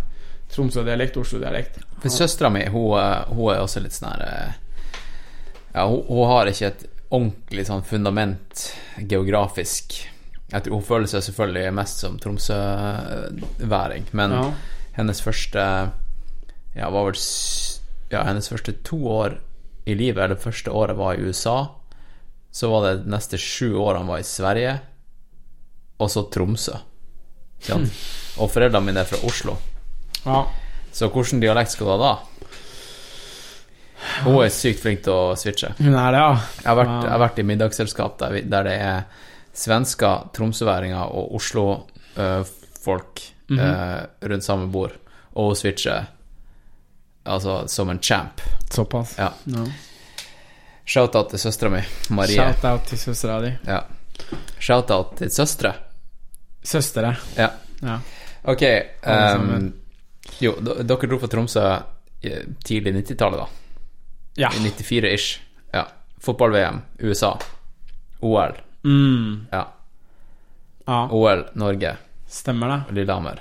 Tromsø-dialekt 0.53 1.17
og 1.17 1.25
Oslo-dialekt. 1.25 1.81
For 2.01 2.13
søstera 2.13 2.51
mi, 2.53 2.65
hun, 2.71 2.93
eh, 2.99 3.33
hun 3.33 3.53
er 3.53 3.63
også 3.63 3.81
litt 3.83 3.95
sånn 3.95 4.11
her 4.11 4.25
eh, 4.25 4.51
Ja, 5.73 5.87
hun, 5.89 6.03
hun 6.07 6.29
har 6.31 6.51
ikke 6.51 6.69
et 6.71 6.85
ordentlig 7.11 7.65
sånn 7.67 7.83
fundament 7.85 8.71
geografisk. 9.07 9.93
Jeg 10.51 10.63
tror 10.63 10.73
Hun 10.79 10.83
føler 10.85 11.07
seg 11.09 11.23
selvfølgelig 11.25 11.73
mest 11.73 11.99
som 12.03 12.17
Tromsø-væring, 12.21 14.05
men 14.13 14.31
Ja. 14.31 14.53
hennes 14.97 15.21
første 15.21 15.91
Ja, 16.75 16.89
var 16.89 17.05
vel 17.05 17.15
Ja, 18.11 18.23
hennes 18.23 18.47
første 18.49 18.73
to 18.83 18.97
år 19.07 19.37
i 19.87 19.93
livet, 19.95 20.17
eller 20.23 20.35
første 20.35 20.71
året 20.71 20.95
var 20.97 21.13
i 21.15 21.21
USA. 21.25 21.69
Så 22.51 22.69
var 22.69 22.81
det 22.95 23.05
neste 23.07 23.37
sju 23.37 23.73
årene 23.75 24.07
var 24.07 24.17
i 24.19 24.23
Sverige, 24.23 24.79
og 25.99 26.09
så 26.09 26.29
Tromsø. 26.31 26.77
Og 28.37 28.49
foreldrene 28.51 28.85
mine 28.85 28.99
er 28.99 29.05
fra 29.05 29.17
Oslo. 29.27 29.57
ja. 30.25 30.45
Så 30.91 31.09
hvilken 31.11 31.41
dialekt 31.41 31.71
skal 31.71 31.87
du 31.87 31.91
ha 31.91 31.97
da? 31.97 32.19
Hun 34.25 34.39
er 34.43 34.51
sykt 34.53 34.81
flink 34.83 35.03
til 35.05 35.13
å 35.13 35.35
switche. 35.39 35.73
Hun 35.79 35.93
er 35.93 36.15
det, 36.15 36.19
ja. 36.23 36.33
Jeg 36.61 36.69
har 36.69 36.79
vært, 36.79 36.95
jeg 36.97 37.11
har 37.13 37.23
vært 37.23 37.39
i 37.41 37.47
middagsselskap 37.51 38.19
der, 38.21 38.35
vi, 38.35 38.43
der 38.51 38.67
det 38.67 38.75
er 38.81 39.23
svensker, 39.55 40.27
tromsøværinger 40.35 41.15
og 41.15 41.35
Oslo-folk 41.39 43.23
eh, 43.55 44.01
rundt 44.29 44.45
samme 44.45 44.67
bord, 44.71 44.95
og 45.35 45.51
hun 45.51 45.59
switcher 45.59 46.11
altså 47.25 47.63
som 47.71 47.89
en 47.89 47.99
champ. 47.99 48.41
Såpass. 48.69 49.15
Ja. 49.17 49.31
Ja. 49.49 49.65
Shout-out 50.85 51.31
til 51.33 51.41
søstera 51.41 51.71
mi, 51.73 51.81
Marie. 52.13 52.37
Shout-out 52.37 52.85
til 52.91 52.99
søstera 53.01 53.39
di. 53.41 53.51
Ja. 53.65 53.79
Shout-out 54.61 55.15
til 55.17 55.31
søstre. 55.33 55.73
Søstre. 56.65 57.15
Ja. 57.37 57.49
Ja. 57.81 57.99
Ok. 58.45 58.61
Ehm, 58.61 59.71
jo, 60.39 60.53
dere 60.61 61.09
dro 61.09 61.17
på 61.21 61.29
Tromsø 61.31 61.63
i 62.25 62.35
tidlig 62.65 62.93
90-tallet, 62.99 63.41
da. 63.41 63.64
Ja. 64.35 64.49
I 64.53 64.59
94-ish. 64.69 65.39
Ja. 65.73 65.87
Fotball-VM, 66.19 66.81
USA. 66.99 67.33
OL. 68.19 68.55
Mm. 68.83 69.47
Ja. 69.51 69.67
ja. 70.85 71.07
OL, 71.11 71.45
Norge, 71.53 71.97
Stemmer 72.27 72.67
det. 72.67 72.95
Lillehammer. 72.95 73.39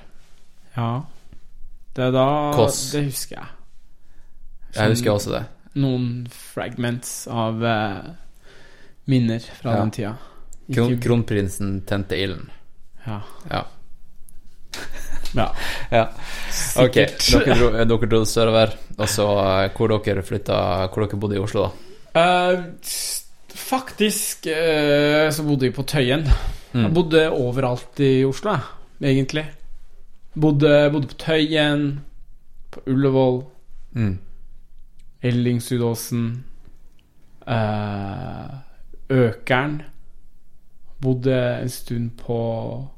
Ja. 0.75 1.03
Det 1.95 2.03
er 2.03 2.13
da 2.13 2.27
Kåss. 2.55 2.91
Det 2.93 3.05
husker 3.07 3.37
jeg. 3.39 3.47
Jeg 4.75 4.91
husker 4.93 5.13
også 5.15 5.31
det. 5.33 5.43
Noen 5.79 6.27
fragments 6.31 7.27
av 7.31 7.65
eh, 7.65 8.11
minner 9.11 9.39
fra 9.61 9.73
Ja. 9.75 9.81
den 9.81 9.91
tida. 9.95 10.13
Kron 10.75 10.93
Ikke- 10.95 11.03
kronprinsen 11.09 11.81
tente 11.87 12.17
ilden. 12.17 12.51
Ja. 13.07 13.21
Ja. 13.51 13.65
ja. 15.35 15.49
ja. 15.91 16.05
Ok, 16.83 16.95
dere 16.95 17.57
dro, 17.59 17.71
dere 17.75 18.11
dro 18.11 18.23
sørover, 18.29 18.75
og 18.99 19.11
så 19.11 19.27
eh, 19.43 19.71
hvor 19.75 19.97
dere 20.05 20.23
flytta 20.27 20.59
Hvor 20.87 21.07
dere 21.07 21.21
bodde 21.21 21.39
i 21.39 21.43
Oslo, 21.43 21.67
da? 21.67 21.71
Uh, 22.15 22.63
faktisk 23.55 24.47
uh, 24.47 25.31
så 25.35 25.43
bodde 25.47 25.67
vi 25.67 25.75
på 25.75 25.83
Tøyen. 25.83 26.29
Mm. 26.73 26.83
Jeg 26.85 26.95
bodde 26.95 27.25
overalt 27.31 28.01
i 28.03 28.25
Oslo, 28.27 28.55
jeg, 29.01 29.17
egentlig. 29.17 29.47
Bodde, 30.35 30.91
bodde 30.93 31.11
på 31.11 31.19
Tøyen, 31.27 31.89
på 32.71 32.87
Ullevål, 32.91 33.43
Mm. 33.95 34.19
Ellingsudåsen, 35.23 36.45
uh, 37.47 38.55
Økern. 39.11 39.83
Bodde 41.01 41.61
en 41.63 41.69
stund 41.69 42.11
på 42.19 42.89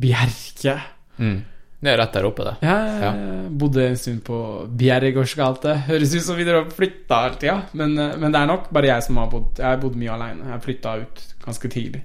Bjerke. 0.00 0.80
Mm. 1.18 1.42
Det 1.84 1.90
er 1.92 1.98
rett 2.00 2.14
der 2.16 2.24
oppe, 2.24 2.44
det. 2.46 2.54
Jeg 2.64 3.00
Ja. 3.02 3.10
bodde 3.50 3.82
en 3.90 3.96
stund 4.00 4.22
på 4.24 4.36
Bjerregårds 4.76 5.34
gate. 5.36 5.74
Høres 5.88 6.14
ut 6.14 6.22
som 6.24 6.36
vi 6.36 6.44
drar 6.44 6.64
flytta 6.72 7.18
hele 7.26 7.36
tida, 7.42 7.56
men, 7.74 7.98
eh, 7.98 8.16
men 8.16 8.32
det 8.32 8.40
er 8.40 8.46
nok 8.46 8.70
bare 8.72 8.86
jeg 8.88 9.02
som 9.02 9.16
har 9.20 9.26
bodd 9.30 9.58
Jeg 9.58 9.66
har 9.66 9.76
bodd 9.82 9.96
mye 9.96 10.10
alene. 10.14 10.48
Jeg 10.52 10.62
flytta 10.62 10.94
ut 11.02 11.24
ganske 11.44 11.68
tidlig. 11.68 12.02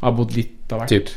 Har 0.00 0.12
bodd 0.12 0.32
litt 0.34 0.72
av 0.72 0.80
hvert. 0.80 0.88
Typ. 0.88 1.08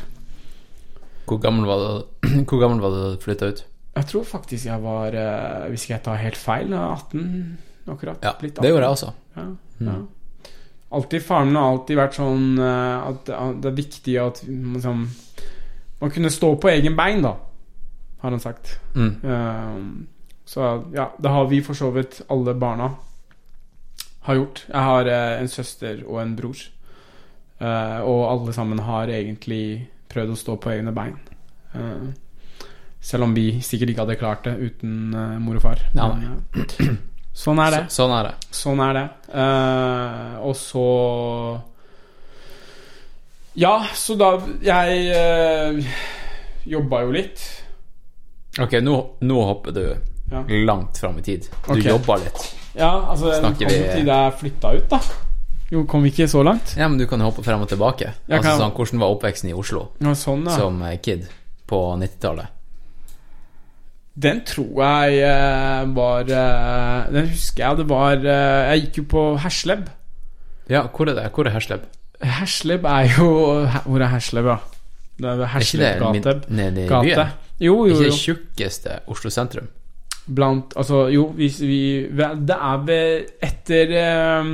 Hvor 1.26 1.40
gammel 1.40 1.64
var 1.66 1.78
du 1.78 2.04
Hvor 2.46 2.60
gammel 2.60 2.80
var 2.80 2.90
du 2.90 2.96
da 3.02 3.14
du 3.16 3.22
flytta 3.24 3.48
ut? 3.48 3.64
Jeg 3.96 4.06
tror 4.10 4.24
faktisk 4.28 4.66
jeg 4.68 4.82
var 4.82 5.14
eh, 5.16 5.68
Hvis 5.72 5.86
ikke 5.86 5.94
jeg 5.96 6.02
tar 6.04 6.16
helt 6.20 6.36
feil, 6.36 6.74
18 6.74 7.58
akkurat. 7.88 8.18
Ja, 8.22 8.32
det 8.40 8.52
gjorde 8.60 8.82
jeg 8.82 8.90
også. 8.92 9.12
Ja, 9.36 9.44
ja. 9.86 9.96
Alltid 10.92 11.22
Faren 11.22 11.46
min 11.48 11.56
har 11.56 11.72
alltid 11.72 11.96
vært 11.98 12.14
sånn 12.18 12.58
eh, 12.58 13.08
at 13.08 13.24
det 13.62 13.70
er 13.70 13.76
viktig 13.78 14.16
at 14.22 14.40
liksom, 14.46 15.06
man 16.00 16.12
kunne 16.12 16.30
stå 16.30 16.52
på 16.60 16.68
egen 16.68 16.96
bein, 16.96 17.22
da, 17.24 17.36
har 18.20 18.30
han 18.30 18.40
sagt. 18.40 18.78
Mm. 18.94 19.12
Eh, 19.24 19.80
så 20.44 20.84
ja, 20.94 21.10
det 21.18 21.28
har 21.28 21.46
vi 21.50 21.62
for 21.62 21.74
så 21.74 21.90
vidt 21.90 22.20
alle 22.28 22.54
barna 22.54 22.90
har 24.26 24.34
gjort. 24.34 24.64
Jeg 24.68 24.82
har 24.90 25.10
eh, 25.10 25.40
en 25.40 25.48
søster 25.48 26.04
og 26.06 26.22
en 26.22 26.36
bror. 26.36 26.64
Uh, 27.56 28.04
og 28.04 28.18
alle 28.28 28.52
sammen 28.52 28.82
har 28.84 29.08
egentlig 29.08 29.86
prøvd 30.12 30.34
å 30.34 30.36
stå 30.36 30.56
på 30.60 30.74
egne 30.74 30.92
bein. 30.92 31.14
Uh, 31.72 32.10
selv 33.00 33.24
om 33.24 33.34
vi 33.36 33.62
sikkert 33.64 33.92
ikke 33.92 34.04
hadde 34.04 34.18
klart 34.20 34.44
det 34.44 34.56
uten 34.58 35.14
uh, 35.14 35.36
mor 35.40 35.56
og 35.56 35.64
far. 35.64 35.80
Ja, 35.94 36.10
Men, 36.12 36.66
eh, 36.66 36.96
Sånn 37.36 37.60
er 37.60 37.72
det. 37.74 37.80
Så, 37.92 38.02
sånn 38.02 38.14
er 38.16 38.26
det. 38.26 38.34
Sånn 38.56 38.80
er 38.80 38.94
det. 38.96 39.06
Eh, 39.36 40.36
og 40.40 40.54
så 40.56 40.84
Ja, 43.56 43.86
så 43.94 44.14
da 44.20 44.34
Jeg 44.62 45.06
øh, 45.16 45.84
jobba 46.68 47.00
jo 47.06 47.14
litt. 47.14 47.40
Ok, 48.60 48.78
nå, 48.84 48.96
nå 49.24 49.42
hopper 49.48 49.72
du 49.76 49.82
Ja. 50.32 50.42
langt 50.66 50.98
fram 50.98 51.18
i 51.18 51.22
tid. 51.22 51.46
Du 51.66 51.72
okay. 51.76 51.86
jobba 51.90 52.16
litt. 52.18 52.54
Ja, 52.74 52.90
altså 53.12 53.30
Snakker 53.38 53.68
vi- 53.68 53.78
til 53.94 54.06
jeg 54.10 54.32
flytta 54.40 54.72
ut, 54.76 54.88
da. 54.90 54.98
Jo, 55.70 55.84
kom 55.84 56.02
vi 56.02 56.10
ikke 56.10 56.26
så 56.28 56.42
langt? 56.44 56.74
Ja, 56.76 56.88
men 56.88 56.98
du 56.98 57.06
kan 57.06 57.20
hoppe 57.20 57.42
frem 57.44 57.60
og 57.62 57.68
tilbake. 57.68 58.12
Jeg 58.28 58.38
altså 58.38 58.42
kan- 58.42 58.58
sånn, 58.60 58.74
Hvordan 58.76 59.00
var 59.00 59.14
oppveksten 59.14 59.50
i 59.50 59.54
Oslo 59.54 59.88
Ja, 60.00 60.12
sånn, 60.14 60.44
ja. 60.44 60.56
som 60.56 60.82
eh, 60.82 60.96
kid 60.98 61.28
på 61.66 61.96
90-tallet? 61.98 62.46
Den 64.18 64.40
tror 64.44 64.82
jeg 64.82 65.18
eh, 65.22 65.84
var 65.94 66.24
Den 66.24 67.28
husker 67.28 67.62
jeg. 67.64 67.76
Det 67.76 67.86
var 67.88 68.16
Jeg 68.16 68.80
gikk 68.86 68.96
jo 68.96 69.02
på 69.04 69.38
Hersleb. 69.38 69.88
Ja, 70.68 70.82
hvor 70.88 71.08
er 71.08 71.14
det? 71.14 71.32
Hvor 71.32 71.46
er 71.46 71.50
Hersleb? 71.50 71.82
Hersleb 72.22 72.84
er 72.88 73.08
jo 73.18 73.26
Hvor 73.84 74.00
er 74.02 74.08
Hersleb, 74.14 74.44
da? 74.44 74.56
Det 75.16 75.28
er 75.30 75.36
ved 75.36 75.46
Er 75.46 75.64
ikke 75.64 75.78
det 75.80 76.24
gate. 76.24 76.52
nede 76.52 76.84
i 76.84 76.88
byen? 76.88 77.30
Jo, 77.60 77.74
jo, 77.86 77.94
Ikke 77.94 78.04
jo. 78.04 78.10
det 78.10 78.18
tjukkeste 78.20 78.98
Oslo 79.08 79.30
sentrum? 79.30 79.68
Blant 80.26 80.74
Altså, 80.76 81.06
jo, 81.12 81.28
hvis 81.38 81.60
vi 81.60 82.08
Det 82.10 82.56
er 82.56 82.82
ved 82.84 83.26
Etter 83.42 83.92
eh, 84.00 84.50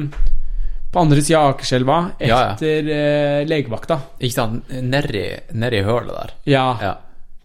På 0.92 1.00
andre 1.00 1.22
sida 1.24 1.38
av 1.40 1.54
Akerselva. 1.54 1.96
Ja, 2.20 2.26
ja. 2.28 2.50
Etter 2.52 2.90
eh, 2.92 3.46
legevakta. 3.48 3.96
Ikke 4.20 4.34
sant? 4.34 4.68
Nedi 4.68 5.80
hølet 5.86 6.12
der. 6.12 6.34
Ja, 6.52 6.66
Ja. 6.82 6.92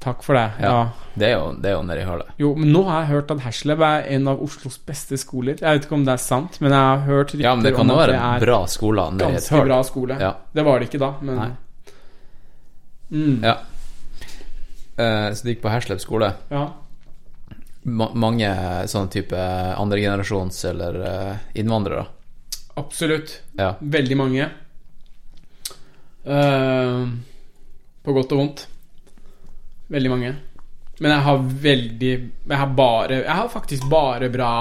Takk 0.03 0.23
for 0.25 0.37
det. 0.37 0.45
Ja. 0.61 0.71
Ja. 0.71 1.11
Det 1.17 1.27
er 1.27 1.33
jo, 1.33 1.45
det 1.57 1.69
er 1.71 1.75
jo 1.77 1.83
nedi 1.87 2.03
hølet. 2.05 2.33
Jo, 2.41 2.51
men 2.57 2.69
nå 2.73 2.83
har 2.87 3.03
jeg 3.03 3.09
hørt 3.15 3.31
at 3.33 3.43
Hersleb 3.45 3.83
er 3.85 4.09
en 4.15 4.27
av 4.31 4.41
Oslos 4.45 4.77
beste 4.85 5.17
skoler. 5.17 5.57
Jeg 5.57 5.79
vet 5.79 5.87
ikke 5.87 5.97
om 5.97 6.05
det 6.07 6.13
er 6.13 6.21
sant, 6.21 6.59
men 6.61 6.75
jeg 6.75 6.83
har 6.89 7.05
hørt 7.07 7.31
rykter 7.33 7.47
Ja, 7.47 7.55
men 7.57 7.65
det 7.65 7.73
kan 7.75 7.87
om 7.87 7.93
jo 7.93 7.97
at 7.97 8.11
være 8.11 8.17
det 8.19 8.45
bra 8.45 8.59
skoler 8.69 9.15
nedi 9.15 9.25
et 9.25 9.39
ganske 9.39 9.63
bra 9.69 9.79
skole. 9.87 10.19
Ja. 10.21 10.33
Det 10.53 10.67
var 10.67 10.79
det 10.79 10.89
ikke 10.91 11.01
da, 11.01 11.13
men 11.21 11.41
Nei. 11.41 11.49
Mm. 13.07 13.39
Ja. 13.45 13.55
Uh, 14.97 15.29
så 15.33 15.45
du 15.45 15.51
gikk 15.53 15.63
på 15.63 15.71
Hersleb 15.71 16.03
skole. 16.03 16.33
ja. 16.53 16.67
Ma 17.87 18.09
mange 18.19 18.47
sånne 18.91 19.07
type 19.07 19.43
andregenerasjons 19.79 20.57
eller 20.67 20.97
uh, 20.99 21.43
innvandrere. 21.55 22.03
Absolutt. 22.75 23.37
Ja. 23.55 23.77
Veldig 23.79 24.17
mange. 24.19 24.49
Uh, 26.27 27.07
på 28.03 28.15
godt 28.17 28.35
og 28.35 28.41
vondt. 28.41 28.65
Veldig 29.93 30.09
mange. 30.11 30.31
Men 30.99 31.11
jeg 31.13 31.23
har 31.27 31.37
veldig 31.63 32.11
Jeg 32.49 32.57
har 32.57 32.71
bare 32.75 33.19
Jeg 33.21 33.35
har 33.37 33.49
faktisk 33.53 33.85
bare 33.91 34.29
bra 34.33 34.51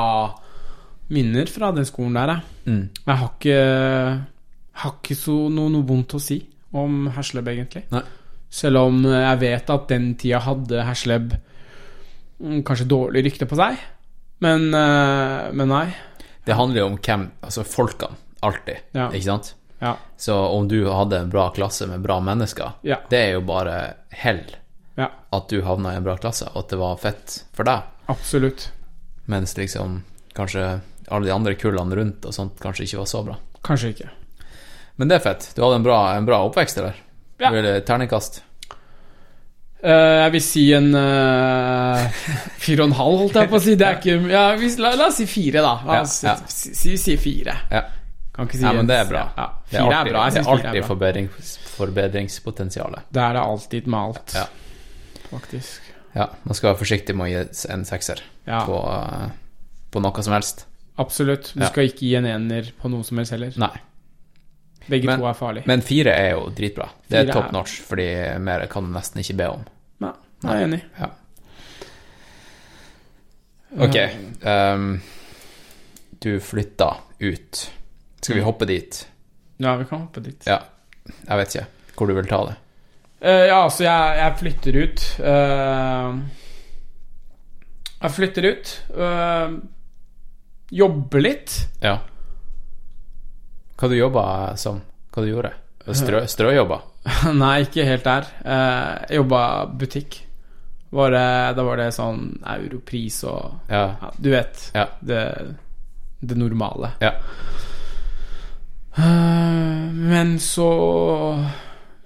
minner 1.09 1.47
fra 1.47 1.71
den 1.73 1.87
skolen 1.87 2.17
der, 2.19 2.33
jeg. 2.35 2.43
Mm. 2.67 2.89
Jeg 3.07 3.17
har 3.21 3.29
ikke 3.31 3.59
har 4.83 4.95
ikke 4.99 5.17
så 5.17 5.37
noe, 5.55 5.71
noe 5.73 5.87
vondt 5.87 6.17
å 6.19 6.21
si 6.21 6.41
om 6.77 7.07
Hersleb, 7.15 7.47
egentlig. 7.53 7.85
Nei. 7.95 8.03
Selv 8.53 8.83
om 8.89 8.99
jeg 9.07 9.39
vet 9.41 9.71
at 9.73 9.87
den 9.93 10.09
tida 10.19 10.41
hadde 10.45 10.83
Hersleb 10.85 11.31
mm, 11.37 12.59
kanskje 12.67 12.89
dårlig 12.91 13.23
rykte 13.29 13.47
på 13.49 13.57
seg. 13.59 13.79
Men, 14.45 14.67
eh, 14.75 15.47
men 15.57 15.71
nei. 15.73 15.87
Det 16.45 16.59
handler 16.59 16.83
jo 16.83 16.89
om 16.91 16.99
hvem 16.99 17.29
Altså 17.47 17.65
folkene. 17.65 18.19
Alltid. 18.45 18.83
Ja. 18.93 19.07
Ikke 19.09 19.31
sant? 19.31 19.55
Ja. 19.81 19.95
Så 20.21 20.35
om 20.37 20.67
du 20.69 20.81
hadde 20.91 21.23
en 21.23 21.31
bra 21.33 21.49
klasse 21.57 21.87
med 21.89 22.03
bra 22.05 22.19
mennesker, 22.21 22.75
Ja. 22.83 22.99
det 23.09 23.19
er 23.19 23.33
jo 23.39 23.47
bare 23.47 23.95
hell 24.11 24.43
ja 24.97 25.11
at 25.37 25.49
du 25.53 25.59
havna 25.63 25.93
i 25.93 25.97
en 26.01 26.05
bra 26.07 26.17
klasse, 26.17 26.47
og 26.55 26.63
at 26.65 26.71
det 26.73 26.79
var 26.81 26.97
fett 26.97 27.45
for 27.53 27.65
deg. 27.69 27.83
absolutt. 28.09 28.71
Mens 29.27 29.57
liksom 29.59 30.03
kanskje 30.37 30.81
alle 31.09 31.27
de 31.27 31.33
andre 31.35 31.55
kullene 31.59 31.97
rundt 31.99 32.25
og 32.27 32.35
sånt 32.35 32.61
kanskje 32.63 32.85
ikke 32.87 32.99
var 33.03 33.07
så 33.11 33.23
bra. 33.27 33.37
Kanskje 33.67 33.91
ikke. 33.93 34.09
Men 34.97 35.09
det 35.11 35.19
er 35.19 35.25
fett. 35.27 35.51
Du 35.57 35.61
hadde 35.63 35.77
en 35.81 35.85
bra, 35.85 35.99
en 36.17 36.25
bra 36.29 36.39
oppvekst, 36.47 36.79
eller? 36.81 36.97
Ja. 37.43 37.51
Vil 37.53 37.67
terningkast? 37.85 38.43
Uh, 39.85 40.23
jeg 40.25 40.31
vil 40.33 40.43
si 40.43 40.63
en 40.75 40.89
uh, 40.97 42.07
fire 42.65 42.81
og 42.87 42.89
en 42.89 42.97
halv, 42.97 43.19
holdt 43.27 43.37
jeg 43.37 43.51
på 43.53 43.59
å 43.59 43.63
si. 43.63 43.75
Det 43.77 43.87
er 43.91 43.99
ikke 44.01 44.31
ja, 44.33 44.45
hvis, 44.59 44.79
la, 44.83 44.95
la 44.97 45.11
oss 45.11 45.19
si 45.21 45.27
fire, 45.29 45.61
da. 45.63 45.75
La 45.87 45.99
oss 46.07 46.17
Ja, 46.25 46.33
ja. 46.41 46.49
si, 46.51 46.73
si, 46.75 46.97
si 46.99 47.17
fire. 47.21 47.59
Ja. 47.71 47.83
Kan 48.37 48.49
ikke 48.49 48.59
si 48.63 48.65
ja, 48.65 48.73
men 48.77 48.89
det 48.89 48.97
er 49.03 49.11
bra. 49.11 49.27
Ja, 49.37 49.47
Det 49.69 49.77
fire 49.77 49.85
er 49.85 49.93
er, 49.93 49.99
alltid, 49.99 50.13
bra. 50.15 50.23
Det 50.25 50.27
er 50.27 50.33
fire 50.33 50.47
er 50.47 50.55
alltid 50.57 50.81
bra. 50.81 50.89
forbedrings, 50.89 51.53
forbedringspotensial. 51.77 52.97
Det 53.13 53.23
er 53.29 53.37
det 53.37 53.45
alltid 53.45 53.87
med 53.93 54.01
alt, 54.01 54.35
Ja. 54.41 54.47
Faktisk. 55.31 55.81
Ja, 56.15 56.31
man 56.45 56.55
skal 56.55 56.71
være 56.73 56.81
forsiktig 56.81 57.15
med 57.17 57.27
å 57.27 57.31
gi 57.31 57.69
en 57.73 57.85
sekser 57.85 58.21
Ja, 58.47 58.63
på, 58.67 58.77
eh, 58.89 59.29
på 59.93 60.01
noe 60.01 60.23
som 60.23 60.33
helst. 60.33 60.65
absolutt. 60.99 61.53
Du 61.55 61.61
Ja. 61.61 61.69
skal 61.69 61.85
ikke 61.89 62.01
gi 62.07 62.15
en 62.17 62.25
ener 62.27 62.73
på 62.81 62.89
noe 62.91 63.05
som 63.05 63.19
helst 63.19 63.33
heller. 63.33 63.53
Nei. 63.59 63.77
Begge 64.89 65.07
Men- 65.07 65.19
to 65.21 65.27
er 65.27 65.35
farlig. 65.35 65.67
Men 65.67 65.81
fire 65.83 66.13
er 66.15 66.31
jo 66.31 66.49
dritbra. 66.51 66.89
Det 67.09 67.19
er 67.19 67.25
Fire 67.25 67.33
top 67.33 67.45
er- 67.49 67.53
notch, 67.53 67.81
fordi 67.83 68.39
mer 68.41 68.67
kan 68.67 68.85
du 68.85 68.99
nesten 68.99 69.19
ikke 69.21 69.37
be 69.37 69.49
om. 69.51 69.65
Nei, 70.01 70.13
jeg 70.43 70.63
er 70.63 70.67
enig. 70.67 70.83
Ja. 71.01 71.11
Ok. 73.79 73.97
Um, 74.47 75.01
du 76.21 76.41
flytta 76.41 76.97
ut. 77.21 77.71
Skal 78.21 78.35
vi 78.37 78.41
Mm. 78.41 78.45
hoppe 78.45 78.67
dit? 78.67 79.07
Ja, 79.59 79.77
vi 79.77 79.85
kan 79.85 80.01
hoppe 80.01 80.23
dit. 80.23 80.43
Ja. 80.47 80.61
Jeg 81.29 81.37
vet 81.39 81.49
ikke 81.55 81.67
hvor 81.97 82.07
du 82.07 82.15
vil 82.15 82.27
ta 82.27 82.45
det. 82.47 82.57
Eh, 83.21 83.47
ja, 83.49 83.63
altså, 83.63 83.85
jeg, 83.87 84.19
jeg 84.21 84.37
flytter 84.41 84.77
ut. 84.83 85.05
Uh, 85.21 86.19
jeg 88.03 88.15
flytter 88.17 88.49
ut. 88.51 88.75
Uh, 88.93 89.57
jobber 90.77 91.25
litt. 91.25 91.57
Ja. 91.85 91.97
Hva 93.77 93.89
du 93.93 93.97
jobba 93.97 94.27
som? 94.61 94.83
Hva 95.13 95.25
du 95.25 95.31
gjorde? 95.33 95.55
Strø, 95.97 96.23
strøjobba? 96.35 96.81
Nei, 97.39 97.57
ikke 97.65 97.87
helt 97.87 98.07
der. 98.07 98.31
Jeg 98.43 99.21
jobba 99.21 99.43
butikk. 99.79 100.23
Var 100.97 101.13
det, 101.13 101.29
da 101.59 101.65
var 101.67 101.81
det 101.81 101.91
sånn 101.95 102.29
europris 102.47 103.21
og 103.27 103.71
Ja. 103.71 103.85
ja, 104.01 104.11
Du 104.23 104.31
vet. 104.33 104.69
Ja. 104.75 104.87
Det, 105.01 105.23
det 106.21 106.39
normale. 106.39 106.93
Ja. 107.03 107.13
Men 108.97 110.39
så 110.41 110.69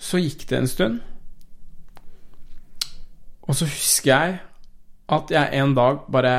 Så 0.01 0.21
gikk 0.23 0.47
det 0.49 0.59
en 0.59 0.69
stund. 0.71 1.01
Og 3.45 3.57
så 3.59 3.67
husker 3.69 4.11
jeg 4.11 4.41
at 5.11 5.33
jeg 5.35 5.59
en 5.59 5.75
dag 5.75 6.05
bare 6.13 6.35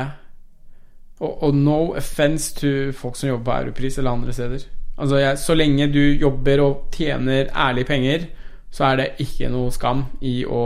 Og, 1.20 1.42
og 1.44 1.54
no 1.54 1.92
offence 1.94 2.54
to 2.56 2.90
folk 2.96 3.16
som 3.16 3.28
jobber 3.28 3.44
på 3.44 3.58
Europris 3.60 3.98
eller 3.98 4.10
andre 4.10 4.32
steder. 4.32 4.64
Altså 4.98 5.16
jeg, 5.20 5.38
Så 5.38 5.54
lenge 5.54 5.86
du 5.92 6.00
jobber 6.18 6.60
og 6.64 6.88
tjener 6.92 7.46
ærlige 7.54 7.84
penger, 7.84 8.24
så 8.70 8.84
er 8.84 8.96
det 8.96 9.06
ikke 9.22 9.48
noe 9.52 9.70
skam 9.70 10.04
i 10.20 10.42
å 10.44 10.62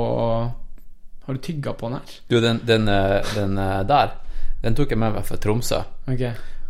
Har 1.26 1.34
du 1.34 1.40
tygga 1.42 1.72
på 1.74 1.88
den 1.90 1.98
her? 1.98 2.14
Du, 2.30 2.40
den, 2.40 2.60
den, 2.66 2.88
eh, 2.88 3.34
den 3.34 3.58
eh, 3.58 3.82
der, 3.88 4.14
den 4.62 4.74
tok 4.78 4.90
jeg 4.94 4.98
med 4.98 5.12
meg 5.12 5.24
fra 5.26 5.36
Tromsø. 5.36 5.80
Ok. 6.08 6.22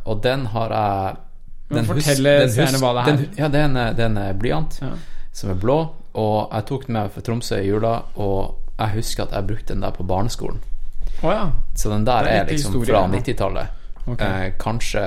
Og 0.06 0.22
den 0.24 0.46
har 0.46 0.72
jeg 0.72 1.16
den 1.76 1.84
Fortell 1.84 2.28
seerne 2.48 2.80
hva 2.80 2.92
det 2.96 3.02
er. 3.02 3.10
Den, 3.10 3.36
ja, 3.36 3.48
det 3.52 3.60
er 3.60 3.68
en, 3.68 3.76
det 3.96 4.02
er 4.02 4.10
en 4.10 4.18
eh, 4.22 4.32
blyant 4.38 4.78
Ja. 4.82 4.94
Som 5.36 5.52
er 5.52 5.58
blå, 5.60 5.76
og 6.16 6.36
jeg 6.48 6.66
tok 6.70 6.86
den 6.88 6.96
med 6.96 7.12
fra 7.12 7.22
Tromsø 7.24 7.60
i 7.60 7.68
jula, 7.68 7.98
og 8.16 8.56
jeg 8.78 8.96
husker 8.96 9.26
at 9.26 9.36
jeg 9.36 9.48
brukte 9.50 9.74
den 9.74 9.84
der 9.84 9.92
på 9.96 10.06
barneskolen. 10.08 10.62
Oh, 11.22 11.32
ja. 11.32 11.50
Så 11.76 11.92
den 11.92 12.04
der 12.08 12.28
er 12.28 12.42
er 12.42 12.50
liksom 12.50 12.76
historie, 12.76 12.92
fra 12.92 13.06
90-tallet. 13.12 13.66
Okay. 14.06 14.46
Eh, 14.46 14.52
kanskje 14.60 15.06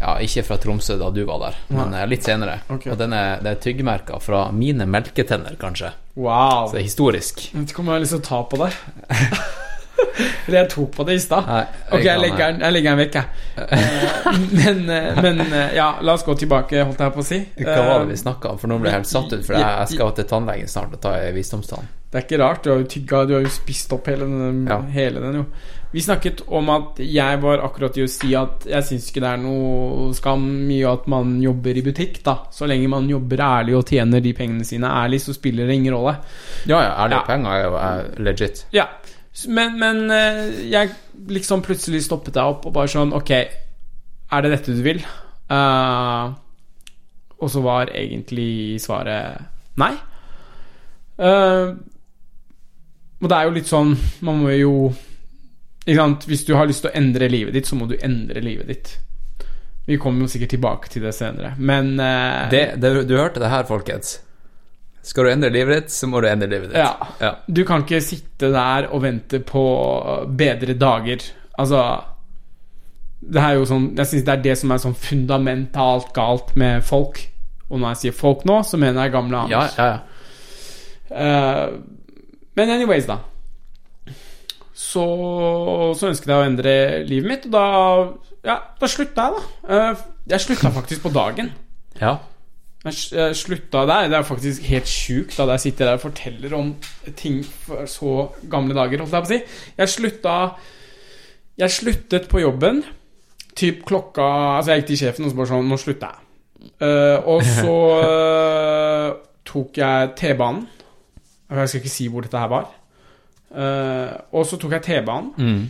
Ja, 0.00 0.14
ikke 0.24 0.42
fra 0.46 0.56
Tromsø 0.56 0.94
da 0.96 1.10
du 1.12 1.24
var 1.28 1.42
der, 1.42 1.56
men 1.76 1.92
eh, 1.92 2.06
litt 2.08 2.24
senere. 2.24 2.62
Okay. 2.72 2.88
Og 2.94 2.96
den 2.96 3.12
er, 3.12 3.42
det 3.44 3.50
er 3.50 3.58
tyggemerker 3.60 4.22
fra 4.24 4.46
mine 4.56 4.86
melketenner, 4.88 5.58
kanskje. 5.60 5.92
Wow. 6.16 6.70
Så 6.70 6.78
det 6.78 6.80
er 6.80 6.86
historisk. 6.86 7.42
Vet 7.52 7.74
ikke 7.74 7.82
om 7.82 7.90
jeg 7.90 7.98
har 7.98 8.04
lyst 8.06 8.16
til 8.16 8.22
å 8.22 8.28
ta 8.30 8.40
på 8.48 8.62
det. 8.62 8.70
Eller 10.46 10.58
jeg 10.62 10.68
tok 10.74 10.90
på 10.96 11.04
det 11.08 11.14
i 11.18 11.22
stad. 11.22 11.48
Ok, 11.92 12.04
jeg 12.04 12.20
legger 12.22 12.44
den, 12.52 12.60
jeg 12.64 12.72
legger 12.76 12.90
den 12.96 13.02
vekk, 13.04 13.14
jeg. 13.14 13.26
Eh, 13.56 14.40
Men, 14.60 14.82
eh, 14.90 15.22
men 15.22 15.40
eh, 15.52 15.74
ja, 15.76 15.88
la 16.02 16.14
oss 16.14 16.24
gå 16.26 16.34
tilbake, 16.38 16.84
holdt 16.86 17.00
jeg 17.02 17.14
på 17.16 17.22
å 17.24 17.26
si. 17.26 17.40
Hva 17.60 17.80
var 17.86 18.04
det 18.04 18.12
vi 18.14 18.20
snakka 18.20 18.52
om? 18.54 18.60
For 18.62 18.70
nå 18.70 18.78
ble 18.80 18.90
jeg 18.92 19.00
helt 19.02 19.10
satt 19.10 19.32
ut, 19.32 19.42
for 19.46 19.58
jeg, 19.58 19.88
skal 19.94 20.14
til 20.18 20.28
tannlegen 20.30 20.70
snart 20.70 20.94
og 20.96 21.02
ta 21.02 21.16
visdomstann. 21.34 21.88
Det 22.10 22.18
er 22.18 22.24
ikke 22.26 22.38
rart, 22.42 22.64
du 22.64 22.72
har 22.72 22.80
jo 22.82 22.88
tygga, 22.90 23.24
du 23.30 23.36
har 23.36 23.44
jo 23.44 23.50
spist 23.54 23.92
opp 23.94 24.08
hele 24.10 24.26
den, 24.26 24.64
Ja. 24.66 24.80
hele 24.94 25.20
den 25.22 25.36
jo. 25.42 25.44
Vi 25.92 25.98
snakket 26.02 26.40
om 26.54 26.68
at 26.70 26.98
jeg 27.02 27.38
var 27.42 27.58
akkurat 27.66 27.96
i 27.98 28.04
å 28.04 28.10
si 28.10 28.28
at 28.38 28.62
jeg 28.70 28.84
syns 28.86 29.08
ikke 29.10 29.22
det 29.24 29.30
er 29.32 29.40
noe 29.42 30.12
skam 30.14 30.44
i 30.70 30.80
at 30.86 31.08
man 31.10 31.32
jobber 31.42 31.74
i 31.78 31.82
butikk, 31.82 32.20
da. 32.26 32.36
Så 32.54 32.66
lenge 32.70 32.86
man 32.90 33.08
jobber 33.10 33.42
ærlig 33.42 33.74
og 33.78 33.86
tjener 33.90 34.22
de 34.22 34.32
pengene 34.38 34.66
sine 34.66 34.86
ærlig, 34.86 35.18
så 35.24 35.34
spiller 35.34 35.66
det 35.66 35.74
ingen 35.80 35.94
rolle. 35.94 36.16
Ja, 36.70 36.78
ja, 36.82 36.92
ærlige 37.06 37.18
Ja. 37.18 37.26
penger 37.26 37.50
er 37.50 37.64
jo 37.64 38.22
legit. 38.22 38.64
Ja, 38.74 38.86
men, 39.46 39.76
men 39.78 40.10
eh, 40.10 40.70
jeg 40.72 40.90
liksom 41.30 41.62
plutselig 41.62 42.02
stoppet 42.04 42.34
deg 42.34 42.50
opp 42.50 42.66
og 42.66 42.74
bare 42.74 42.90
sånn 42.90 43.12
Ok, 43.14 43.30
er 43.30 44.42
det 44.42 44.52
dette 44.52 44.74
du 44.74 44.82
vil? 44.84 45.02
Uh, 45.50 46.34
og 47.40 47.50
så 47.50 47.62
var 47.64 47.92
egentlig 47.96 48.78
svaret 48.82 49.40
nei. 49.80 49.92
Uh, 51.20 51.78
og 53.20 53.28
det 53.28 53.36
er 53.36 53.46
jo 53.46 53.52
litt 53.52 53.68
sånn 53.68 53.90
Man 54.24 54.38
må 54.40 54.52
jo 54.54 54.70
Ikke 55.82 55.98
sant? 55.98 56.22
Hvis 56.30 56.46
du 56.48 56.54
har 56.56 56.68
lyst 56.70 56.80
til 56.84 56.88
å 56.88 56.94
endre 56.96 57.28
livet 57.28 57.52
ditt, 57.56 57.68
så 57.68 57.76
må 57.76 57.88
du 57.90 57.98
endre 58.00 58.40
livet 58.44 58.70
ditt. 58.70 58.94
Vi 59.84 59.98
kommer 60.00 60.24
jo 60.24 60.32
sikkert 60.32 60.54
tilbake 60.54 60.90
til 60.92 61.04
det 61.04 61.12
senere, 61.16 61.54
men 61.58 61.94
uh, 61.98 62.48
Det, 62.52 62.80
det, 62.80 62.92
du 63.08 63.16
hørte 63.18 63.42
det 63.42 63.50
her, 63.52 63.66
folkens. 63.68 64.18
Skal 65.02 65.24
du 65.24 65.30
endre 65.32 65.48
livet 65.52 65.84
ditt, 65.84 65.92
så 65.94 66.06
må 66.10 66.20
du 66.20 66.26
endre 66.28 66.48
livet 66.50 66.70
ditt. 66.74 66.78
Ja. 66.78 66.92
Ja. 67.20 67.30
Du 67.48 67.62
kan 67.64 67.82
ikke 67.86 68.02
sitte 68.04 68.50
der 68.52 68.90
og 68.92 69.02
vente 69.02 69.40
på 69.40 69.62
bedre 70.36 70.74
dager. 70.76 71.24
Altså 71.58 71.80
Det 73.20 73.40
er 73.42 73.56
jo 73.58 73.66
sånn 73.68 73.90
Jeg 73.98 74.06
syns 74.08 74.22
det 74.24 74.32
er 74.32 74.42
det 74.44 74.54
som 74.56 74.70
er 74.72 74.78
sånn 74.80 74.94
fundamentalt 74.96 76.12
galt 76.16 76.54
med 76.56 76.84
folk. 76.84 77.20
Og 77.70 77.78
når 77.80 77.92
jeg 77.94 78.00
sier 78.04 78.16
folk 78.16 78.44
nå, 78.48 78.60
så 78.66 78.76
mener 78.80 79.04
jeg 79.06 79.12
gamle 79.14 79.42
Ja, 79.50 79.60
Anders. 79.60 79.76
ja, 79.78 79.86
ja. 79.86 79.98
uh, 81.70 82.16
men 82.56 82.70
anyways, 82.74 83.06
da. 83.06 83.18
Så, 84.74 85.04
så 85.98 86.08
ønsket 86.10 86.30
jeg 86.32 86.40
å 86.40 86.46
endre 86.48 86.72
livet 87.06 87.28
mitt, 87.30 87.46
og 87.46 87.52
da 87.54 87.64
Ja, 88.48 88.56
da 88.80 88.88
slutta 88.88 89.28
jeg, 89.28 89.36
da. 89.36 89.80
Uh, 89.92 90.04
jeg 90.32 90.40
slutta 90.46 90.70
faktisk 90.72 91.02
på 91.08 91.12
dagen. 91.14 91.52
ja. 92.00 92.16
Jeg 92.84 93.36
slutta 93.36 93.82
der. 93.84 94.06
Det 94.08 94.16
er 94.16 94.22
faktisk 94.24 94.62
helt 94.70 94.88
sjukt 94.88 95.36
at 95.42 95.50
jeg 95.52 95.60
sitter 95.66 95.84
der 95.90 95.98
og 95.98 96.00
forteller 96.06 96.54
om 96.56 96.70
ting 97.16 97.42
for 97.44 97.84
så 97.90 98.12
gamle 98.50 98.72
dager, 98.74 99.02
holdt 99.02 99.12
jeg 99.12 99.26
på 99.26 99.28
å 99.28 99.32
si. 99.34 99.40
Jeg 99.76 99.88
slutta 99.92 100.36
Jeg 101.60 101.70
sluttet 101.74 102.28
på 102.30 102.40
jobben 102.40 102.80
typ 103.58 103.82
klokka 103.84 104.24
Altså, 104.56 104.70
jeg 104.72 104.80
gikk 104.80 104.88
til 104.94 105.00
sjefen 105.02 105.26
og 105.26 105.32
så 105.34 105.36
bare 105.36 105.50
sånn 105.50 105.68
Nå 105.68 105.76
slutter 105.82 106.14
jeg. 106.14 106.26
Uh, 106.80 107.18
og 107.28 107.42
så 107.44 107.74
uh, 108.00 109.10
tok 109.50 109.76
jeg 109.80 110.10
T-banen. 110.16 110.64
Jeg 111.50 111.68
skal 111.68 111.80
ikke 111.82 111.92
si 111.92 112.06
hvor 112.08 112.24
dette 112.24 112.38
her 112.40 112.48
var. 112.52 112.70
Uh, 113.50 114.14
og 114.38 114.44
så 114.46 114.56
tok 114.62 114.76
jeg 114.78 114.86
T-banen 114.88 115.32
Mm. 115.36 115.62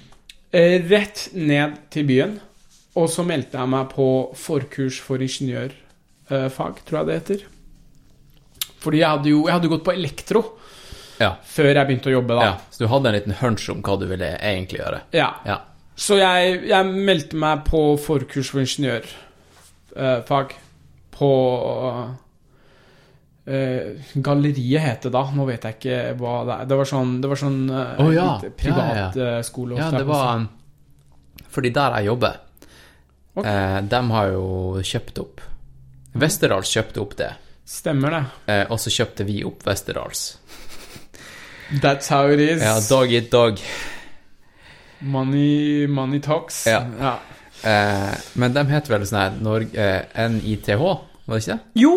eh, 0.52 0.78
rett 0.90 1.28
ned 1.34 1.78
til 1.90 2.06
byen. 2.06 2.38
Og 2.98 3.08
så 3.11 3.22
meldte 3.26 3.58
jeg 3.58 3.70
meg 3.70 3.88
på 3.94 4.06
forkurs 4.36 4.98
for 5.00 5.16
ingeniørfag, 6.31 6.85
tror 6.87 6.99
jeg 7.01 7.07
det 7.09 7.18
heter. 7.18 7.45
Fordi 8.81 9.03
jeg 9.03 9.09
hadde 9.09 9.28
jo 9.33 9.43
jeg 9.47 9.55
hadde 9.57 9.72
gått 9.74 9.85
på 9.85 9.93
elektro 9.93 10.45
ja. 11.20 11.35
før 11.45 11.74
jeg 11.74 11.87
begynte 11.89 12.11
å 12.11 12.14
jobbe, 12.14 12.39
da. 12.39 12.47
ja. 12.49 12.55
Så 12.72 12.85
du 12.85 12.89
hadde 12.93 13.11
en 13.11 13.18
liten 13.18 13.37
hunch 13.43 13.66
om 13.72 13.83
hva 13.85 13.99
du 14.01 14.07
ville 14.11 14.31
egentlig 14.39 14.81
gjøre? 14.81 15.03
Ja. 15.16 15.31
Ja. 15.49 15.59
Så 16.01 16.16
jeg, 16.16 16.62
jeg 16.70 17.05
meldte 17.11 17.37
meg 17.41 17.66
på 17.66 17.81
forkurs 18.01 18.49
for 18.55 18.62
ingeniørfag 18.62 20.55
på 21.20 21.31
uh, 21.91 22.09
Galleriet 24.24 24.81
het 24.81 25.05
det 25.05 25.12
da. 25.12 25.26
Nå 25.37 25.45
vet 25.51 25.66
jeg 25.68 25.76
ikke 25.76 25.99
hva 26.20 26.39
det 26.49 26.55
er. 26.57 26.70
Det 26.70 26.76
var 26.81 26.89
sånn, 26.89 27.12
det 27.20 27.28
var 27.33 27.43
sånn 27.43 27.61
uh, 27.68 28.01
oh, 28.01 28.12
ja. 28.14 28.31
privatskole. 28.41 29.76
Ja, 29.76 29.83
ja, 29.83 29.91
eh. 29.91 29.93
Ja, 29.93 29.99
det 29.99 30.07
var 30.09 30.47
Fordi 31.53 31.74
der 31.76 31.99
jeg 31.99 32.09
jobber, 32.09 32.41
okay. 33.35 33.53
eh, 33.53 33.78
de 33.91 34.01
har 34.14 34.33
jo 34.33 34.49
kjøpt 34.87 35.20
opp 35.20 35.49
Westerdals 36.14 36.68
kjøpte 36.74 37.00
opp 37.00 37.16
det, 37.16 37.30
Stemmer 37.66 38.11
det. 38.11 38.24
eh, 38.52 38.64
og 38.70 38.78
så 38.82 38.90
kjøpte 38.90 39.24
vi 39.28 39.44
opp 39.46 39.62
Westerdals. 39.66 40.36
That's 41.82 42.08
how 42.11 42.26
it 42.32 42.40
is. 42.40 42.62
Ja, 42.62 42.80
dog 42.88 43.12
eat 43.14 43.30
dog. 43.30 43.61
Money, 45.00 45.86
money 45.86 46.20
talks. 46.20 46.66
Ja. 46.66 46.84
ja. 47.00 47.18
Eh, 47.62 48.14
men 48.34 48.52
de 48.56 48.64
heter 48.72 48.94
vel 48.96 49.06
sånn 49.08 49.20
her 49.20 49.36
Norge, 49.44 49.76
eh, 49.78 50.26
NITH, 50.28 50.74
var 50.80 51.36
det 51.36 51.42
ikke 51.44 51.52
det? 51.58 51.61
Jo, 51.86 51.92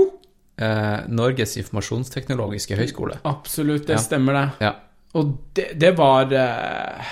Eh, 0.56 1.00
Norges 1.10 1.56
informasjonsteknologiske 1.58 2.76
høgskole. 2.78 3.16
absolutt. 3.26 3.88
Det 3.88 3.96
Ja. 3.96 3.98
stemmer, 3.98 4.34
det. 4.34 4.52
Ja. 4.62 4.74
Og 5.16 5.32
det, 5.56 5.80
det 5.80 5.98
var 5.98 6.22
eh, 6.32 7.04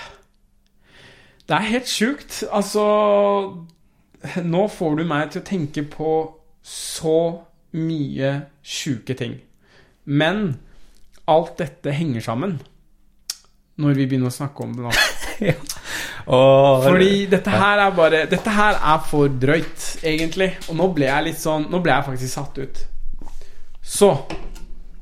Det 1.48 1.56
er 1.58 1.66
helt 1.72 1.88
sjukt. 1.90 2.44
Altså 2.52 3.66
Nå 4.44 4.68
får 4.70 4.98
du 4.98 5.04
meg 5.06 5.32
til 5.32 5.42
å 5.42 5.46
tenke 5.46 5.84
på 5.90 6.12
så 6.62 7.18
mye 7.78 8.34
sjuke 8.62 9.16
ting. 9.18 9.38
Men 10.06 10.60
alt 11.32 11.58
dette 11.62 11.94
henger 11.96 12.24
sammen 12.26 12.60
når 13.82 13.96
vi 13.98 14.06
begynner 14.06 14.30
å 14.30 14.36
snakke 14.36 14.66
om 14.66 14.74
det 14.76 14.84
nå. 14.86 14.92
Fordi 16.26 17.26
dette 17.32 17.50
her 17.50 17.80
er 17.82 17.94
bare 17.98 18.26
Dette 18.30 18.52
her 18.54 18.76
er 18.78 19.00
for 19.10 19.32
drøyt, 19.42 19.86
egentlig. 20.06 20.52
Og 20.70 20.78
nå 20.78 20.86
ble 20.94 21.08
jeg 21.08 21.26
litt 21.32 21.40
sånn 21.42 21.66
Nå 21.72 21.80
ble 21.82 21.96
jeg 21.96 22.06
faktisk 22.12 22.36
satt 22.36 22.60
ut. 22.62 22.82
Så 23.82 24.12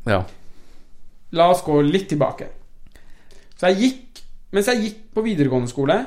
Ja. 0.07 0.22
La 1.36 1.49
oss 1.51 1.62
gå 1.66 1.76
litt 1.86 2.07
tilbake. 2.10 2.47
Så 3.60 3.70
jeg 3.70 3.82
gikk 3.84 4.24
Mens 4.55 4.70
jeg 4.72 4.82
gikk 4.82 5.01
på 5.14 5.22
videregående 5.28 5.70
skole, 5.70 5.99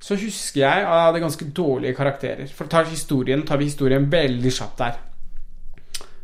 så 0.00 0.14
husker 0.14 0.60
jeg 0.62 0.84
at 0.84 0.86
jeg 0.86 1.04
hadde 1.06 1.20
ganske 1.24 1.50
dårlige 1.56 1.94
karakterer. 1.98 2.46
For 2.54 2.70
tar, 2.70 2.86
ta 2.86 2.90
historien, 2.90 3.42
tar 3.46 3.58
vi 3.58 3.70
historien 3.70 4.06
veldig 4.12 4.52
kjapt 4.54 4.78
der. 4.78 5.00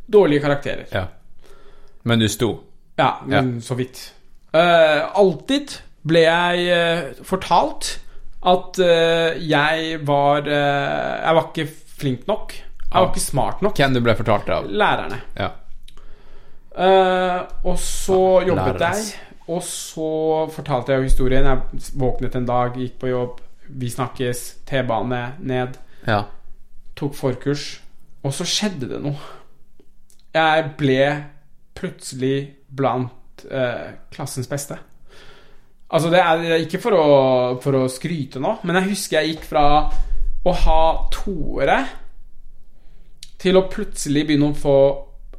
Dårlige 0.06 0.44
karakterer. 0.44 0.86
ja. 0.92 1.06
Men 2.04 2.20
du 2.20 2.28
sto. 2.28 2.50
Ja, 3.00 3.16
men 3.26 3.56
så 3.64 3.74
vidt. 3.78 4.00
Uh, 4.54 5.08
alltid 5.18 5.78
ble 6.06 6.20
jeg 6.26 6.66
uh, 6.68 7.24
fortalt 7.26 7.94
at 8.44 8.78
uh, 8.78 9.32
jeg 9.40 10.00
var 10.04 10.44
Jeg 10.44 11.34
var 11.34 11.48
ikke 11.48 11.66
flink 11.98 12.26
nok. 12.28 12.52
Jeg 12.52 13.00
var 13.00 13.08
ikke 13.08 13.24
smart 13.24 13.62
nok. 13.64 13.78
Hvem 13.80 13.96
du 13.96 14.02
ble 14.04 14.14
fortalt 14.18 14.46
det 14.46 14.54
av? 14.54 14.68
Lærerne. 14.68 15.20
Ja. 15.38 15.48
Og 17.64 17.78
så 17.78 18.20
jobbet 18.44 18.76
Lærernes. 18.76 19.14
jeg, 19.14 19.38
og 19.48 19.62
så 19.62 20.10
fortalte 20.52 20.92
jeg 20.92 21.00
jo 21.00 21.08
historien. 21.08 21.48
Jeg 21.48 21.90
våknet 21.98 22.36
en 22.36 22.46
dag, 22.46 22.76
gikk 22.76 23.00
på 23.00 23.10
jobb, 23.10 23.40
vi 23.74 23.90
snakkes, 23.90 24.42
T-bane 24.68 25.22
ned, 25.42 25.78
ja. 26.06 26.22
tok 26.96 27.14
forkurs, 27.18 27.66
og 28.24 28.34
så 28.34 28.46
skjedde 28.48 28.88
det 28.94 29.00
noe. 29.04 29.18
Jeg 30.34 30.66
ble 30.78 31.00
plutselig 31.74 32.36
blant 32.74 33.44
eh, 33.50 33.94
klassens 34.14 34.48
beste. 34.50 34.78
Altså, 35.94 36.10
det 36.10 36.20
er 36.22 36.64
ikke 36.64 36.80
for 36.82 36.96
å, 36.96 37.08
for 37.62 37.84
å 37.84 37.90
skryte 37.92 38.40
nå, 38.42 38.56
men 38.66 38.80
jeg 38.80 38.94
husker 38.94 39.20
jeg 39.20 39.34
gikk 39.34 39.44
fra 39.52 39.66
å 40.44 40.54
ha 40.64 40.80
toere 41.12 41.78
til 43.40 43.58
å 43.58 43.66
plutselig 43.70 44.24
begynne 44.26 44.50
å 44.50 44.56
få 44.58 44.78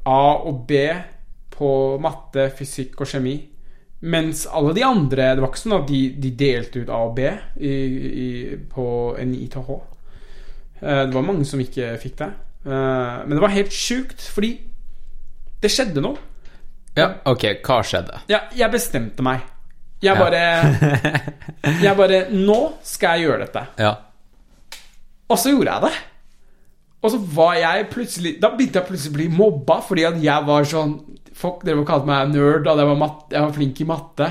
A 0.05 0.21
og 0.45 0.63
B 0.69 0.85
på 1.55 1.69
matte, 2.01 2.49
fysikk 2.55 3.01
og 3.01 3.09
kjemi. 3.09 3.35
Mens 4.05 4.43
alle 4.47 4.73
de 4.77 4.83
andre 4.85 5.31
Det 5.35 5.41
var 5.41 5.49
ikke 5.49 5.61
sånn 5.63 5.77
at 5.79 5.87
de, 5.89 5.99
de 6.21 6.29
delte 6.37 6.83
ut 6.83 6.89
A 6.93 6.99
og 7.07 7.15
B 7.17 7.25
i, 7.25 7.71
i, 8.25 8.27
på 8.69 8.85
en 9.19 9.31
ITH. 9.33 9.69
Eh, 10.81 11.01
Det 11.07 11.13
var 11.15 11.25
mange 11.25 11.45
som 11.49 11.59
ikke 11.63 11.95
fikk 12.03 12.17
det. 12.21 12.29
Eh, 12.67 13.17
Men 13.25 13.33
det 13.37 13.41
var 13.41 13.53
helt 13.55 13.73
sjukt, 13.73 14.21
fordi 14.35 14.53
det 15.63 15.71
skjedde 15.73 16.01
noe. 16.05 16.17
ja. 16.95 17.07
Ok, 17.25 17.47
hva 17.65 17.79
skjedde? 17.83 18.19
Ja, 18.29 18.43
jeg 18.55 18.71
bestemte 18.71 19.23
meg. 19.25 19.41
Jeg 20.03 20.13
Ja. 20.13 20.19
bare 20.19 20.41
Jeg 21.81 21.97
bare 21.97 22.17
Nå 22.31 22.73
skal 22.83 23.17
jeg 23.17 23.27
gjøre 23.29 23.45
dette. 23.47 23.63
Ja. 23.79 23.95
Og 25.31 25.37
så 25.41 25.49
gjorde 25.55 25.71
jeg 25.71 25.81
det. 25.87 25.93
Og 27.01 27.11
så 27.13 27.17
var 27.37 27.53
jeg 27.57 27.87
plutselig 27.89 28.35
Da 28.41 28.49
begynte 28.53 28.79
jeg 28.81 28.87
plutselig 28.89 29.13
å 29.13 29.17
bli 29.17 29.27
mobba 29.33 29.79
fordi 29.87 30.03
at 30.05 30.19
jeg 30.21 30.45
var 30.45 30.63
sånn 30.69 30.93
Folk 31.35 31.65
drev 31.67 31.81
og 31.81 31.87
kalte 31.89 32.07
meg 32.07 32.31
nerd, 32.31 32.67
og 32.67 32.79
jeg 32.79 32.89
var, 32.89 32.99
mat, 32.99 33.25
jeg 33.33 33.43
var 33.43 33.55
flink 33.55 33.81
i 33.81 33.87
matte. 33.89 34.29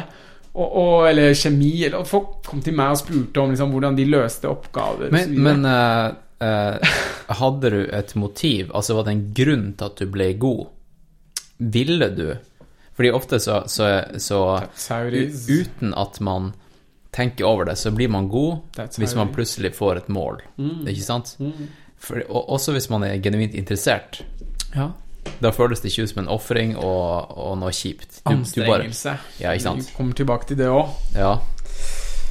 Og, 0.54 0.68
og, 0.68 0.94
eller 1.10 1.34
kjemi. 1.36 1.72
Eller, 1.82 1.98
og 2.00 2.08
folk 2.08 2.38
kom 2.46 2.62
til 2.64 2.76
meg 2.78 2.94
og 2.94 3.00
spurte 3.02 3.42
om 3.42 3.52
liksom, 3.52 3.74
hvordan 3.74 3.98
de 3.98 4.06
løste 4.08 4.48
oppgaver. 4.48 5.12
Men, 5.12 5.34
men 5.44 5.68
uh, 5.68 6.14
uh, 6.40 6.96
hadde 7.42 7.74
du 7.74 7.80
et 7.84 8.16
motiv? 8.20 8.72
Altså 8.72 8.96
var 8.96 9.08
det 9.08 9.16
en 9.16 9.28
grunn 9.36 9.68
til 9.74 9.90
at 9.90 10.00
du 10.00 10.10
ble 10.14 10.32
god? 10.40 10.66
Ville 11.74 12.10
du? 12.14 12.26
Fordi 12.94 13.10
ofte 13.10 13.40
så, 13.42 13.64
så, 13.66 13.88
så. 14.22 14.40
Uten 15.50 15.94
at 15.98 16.20
man 16.24 16.52
tenker 17.14 17.46
over 17.46 17.68
det, 17.68 17.76
så 17.78 17.92
blir 17.94 18.10
man 18.10 18.26
god 18.30 18.80
hvis 18.98 19.14
man 19.14 19.30
plutselig 19.34 19.74
får 19.74 20.04
et 20.04 20.12
mål. 20.14 20.40
Ikke 20.88 21.04
sant? 21.04 21.36
For, 21.98 22.22
og, 22.28 22.54
også 22.56 22.74
hvis 22.74 22.88
man 22.90 23.06
er 23.06 23.18
genuint 23.22 23.54
interessert. 23.58 24.22
ja. 24.74 24.92
Da 25.42 25.50
føles 25.54 25.80
det 25.82 25.90
ikke 25.90 26.06
ut 26.06 26.12
som 26.12 26.22
en 26.24 26.30
ofring 26.32 26.74
og, 26.76 27.32
og 27.38 27.56
noe 27.60 27.72
kjipt. 27.74 28.20
Du, 28.20 28.20
du 28.20 28.60
bare, 28.62 28.84
Anstrengelse. 28.84 29.16
Ja, 29.40 29.52
ikke 29.52 29.66
sant? 29.66 29.88
Vi 29.88 29.96
kommer 29.96 30.18
tilbake 30.18 30.48
til 30.50 30.60
det 30.60 30.68
òg. 30.72 30.92
ja, 31.16 31.34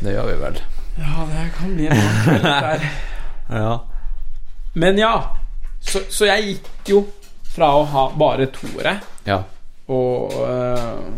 det 0.03 0.15
gjør 0.15 0.29
vi 0.31 0.37
vel. 0.43 0.61
Ja, 0.97 1.25
det 1.29 1.47
kan 1.57 1.73
bli 1.75 1.89
en 1.89 2.05
kveld, 2.23 2.47
dette. 2.47 2.93
Ja. 3.53 3.73
Men 4.79 4.97
ja. 4.97 5.13
Så, 5.83 5.99
så 6.09 6.25
jeg 6.29 6.45
gikk 6.47 6.89
jo 6.93 7.01
fra 7.53 7.73
å 7.75 7.83
ha 7.91 8.03
bare 8.17 8.47
toere 8.55 8.95
ja. 9.27 9.41
og 9.91 10.31
øh, 10.39 11.09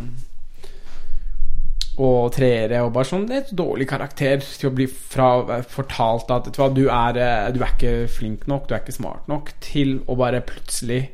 og 1.95 2.33
treere 2.35 2.81
og 2.83 2.91
bare 2.95 3.07
sånn 3.07 3.29
et 3.31 3.51
dårlig 3.55 3.87
karakter 3.87 4.41
til 4.43 4.67
å 4.67 4.73
bli 4.75 4.87
fra, 4.89 5.61
fortalt 5.71 6.31
at 6.33 6.49
du, 6.49 6.57
hva, 6.59 6.67
du, 6.73 6.83
er, 6.91 7.19
eh, 7.21 7.51
du 7.55 7.61
er 7.61 7.71
ikke 7.71 7.93
flink 8.11 8.49
nok, 8.51 8.67
du 8.67 8.75
er 8.75 8.83
ikke 8.83 8.97
smart 8.97 9.29
nok, 9.31 9.53
til 9.63 10.01
å 10.11 10.17
bare 10.19 10.43
plutselig 10.43 11.05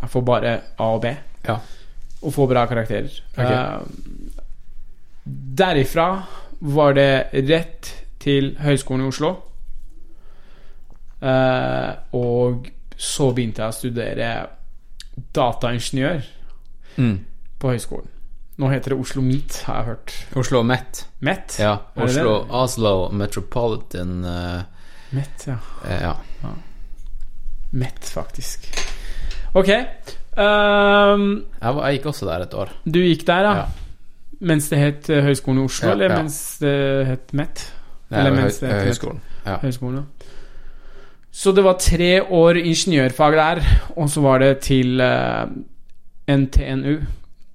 Jeg 0.00 0.10
får 0.10 0.22
bare 0.26 0.52
A 0.78 0.88
og 0.94 1.02
B. 1.02 1.12
Ja. 1.48 1.58
Og 2.22 2.32
får 2.34 2.48
bra 2.50 2.66
karakterer. 2.66 3.10
Okay. 3.36 3.54
Uh, 3.54 3.82
derifra 5.58 6.08
var 6.60 6.94
det 6.98 7.10
rett 7.48 7.92
til 8.22 8.54
Høgskolen 8.62 9.04
i 9.04 9.08
Oslo. 9.12 9.32
Uh, 11.22 11.90
og 12.14 12.68
så 12.98 13.30
begynte 13.34 13.62
jeg 13.64 13.72
å 13.72 13.78
studere 13.78 14.28
dataingeniør 15.34 16.22
Mm. 16.98 17.18
på 17.62 17.68
høyskolen. 17.70 18.08
Nå 18.58 18.68
heter 18.72 18.90
det 18.90 18.98
Oslo 18.98 19.22
Meet, 19.22 19.60
har 19.68 19.76
jeg 19.76 19.86
hørt. 19.86 20.14
Oslo 20.40 20.62
Met. 20.66 21.04
Met? 21.22 21.54
Ja. 21.62 21.76
Oslo? 21.94 22.40
Oslo 22.50 22.92
Metropolitan 23.14 24.24
uh, 24.24 24.62
Met, 25.14 25.44
ja. 25.46 25.58
eh, 25.86 26.00
Ja. 26.02 26.14
Met, 27.70 27.98
faktisk. 28.02 28.66
Ok. 29.54 29.68
Um, 30.38 31.44
Jeg, 31.60 31.74
var, 31.74 31.86
jeg 31.88 31.98
gikk 31.98 32.06
også 32.12 32.26
der 32.28 32.44
et 32.46 32.54
år. 32.54 32.68
du 32.84 32.98
gikk 33.00 33.24
der, 33.26 33.42
ja. 33.48 33.54
Ja. 33.56 33.66
Mens 34.40 34.68
det 34.70 34.78
het 34.78 35.08
eh, 35.10 35.24
Høgskolen 35.24 35.62
i 35.62 35.64
Oslo, 35.66 35.88
Ja, 35.88 35.92
eller 35.96 36.10
ja. 36.12 36.18
mens 36.22 36.36
det 36.62 37.06
het 37.08 37.32
Met? 37.34 37.64
Nei, 38.10 38.20
Eller 38.20 38.36
mens 38.36 38.58
det 38.62 38.68
het. 38.70 39.02
Ja. 39.46 39.56
Høgskolen, 39.64 39.96
ja. 39.96 40.04
Så 41.32 41.52
det 41.54 41.64
var 41.64 41.74
tre 41.82 42.22
år 42.22 42.56
ingeniørfag 42.60 43.34
der, 43.38 43.60
og 43.96 44.08
så 44.10 44.20
var 44.24 44.38
det 44.42 44.52
til 44.66 45.00
uh, 45.02 45.46
NTNU 46.28 46.94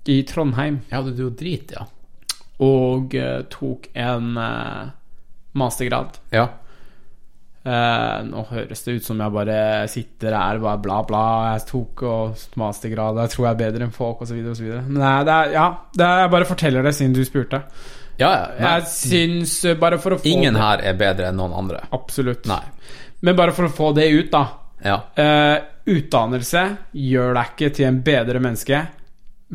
i 0.08 0.22
Trondheim. 0.28 0.82
ja, 0.92 1.02
du 1.02 1.12
dro 1.16 1.30
drit, 1.30 1.72
ja. 1.72 1.86
Og 2.64 3.16
uh, 3.16 3.42
tok 3.52 3.88
en 3.96 4.38
uh, 4.38 4.92
mastergrad. 5.54 6.20
Ja. 6.32 6.48
Eh, 7.64 8.16
nå 8.28 8.42
høres 8.50 8.82
det 8.84 8.98
ut 8.98 9.06
som 9.08 9.22
jeg 9.24 9.32
bare 9.32 9.58
sitter 9.88 10.36
her 10.36 10.60
bare 10.60 10.82
bla, 10.84 11.00
bla. 11.08 11.26
Jeg 11.54 11.66
tok 11.70 12.02
og 12.10 12.46
mastergrad, 12.60 13.22
jeg 13.24 13.32
tror 13.32 13.46
jeg 13.48 13.56
er 13.56 13.62
bedre 13.62 13.86
enn 13.88 13.94
folk, 13.96 14.24
osv., 14.26 14.40
osv. 14.52 14.66
Men 14.90 15.00
nei, 15.00 15.18
det 15.28 15.36
er, 15.36 15.52
ja, 15.56 15.68
det 15.96 16.08
er, 16.08 16.24
jeg 16.26 16.34
bare 16.34 16.50
forteller 16.50 16.88
det 16.88 16.96
siden 16.98 17.14
du 17.16 17.22
spurte. 17.28 17.62
Ja, 18.20 18.30
ja. 18.30 18.42
ja. 18.58 18.74
Jeg 18.74 18.90
syns 18.92 19.54
eh, 19.70 19.78
bare 19.80 20.00
for 20.02 20.16
å 20.16 20.20
få 20.20 20.28
ingen 20.28 20.60
her 20.60 20.84
er 20.84 20.98
bedre 21.00 21.30
enn 21.32 21.40
noen 21.40 21.56
andre. 21.64 21.86
Absolutt. 21.96 22.50
Nei. 22.52 22.66
Men 23.24 23.40
bare 23.40 23.56
for 23.56 23.70
å 23.70 23.72
få 23.72 23.94
det 23.96 24.10
ut, 24.12 24.34
da. 24.34 24.44
Ja. 24.84 24.98
Eh, 25.16 25.56
utdannelse 25.94 26.66
gjør 27.00 27.40
deg 27.40 27.56
ikke 27.56 27.72
til 27.80 27.88
en 27.88 28.04
bedre 28.04 28.44
menneske. 28.44 28.84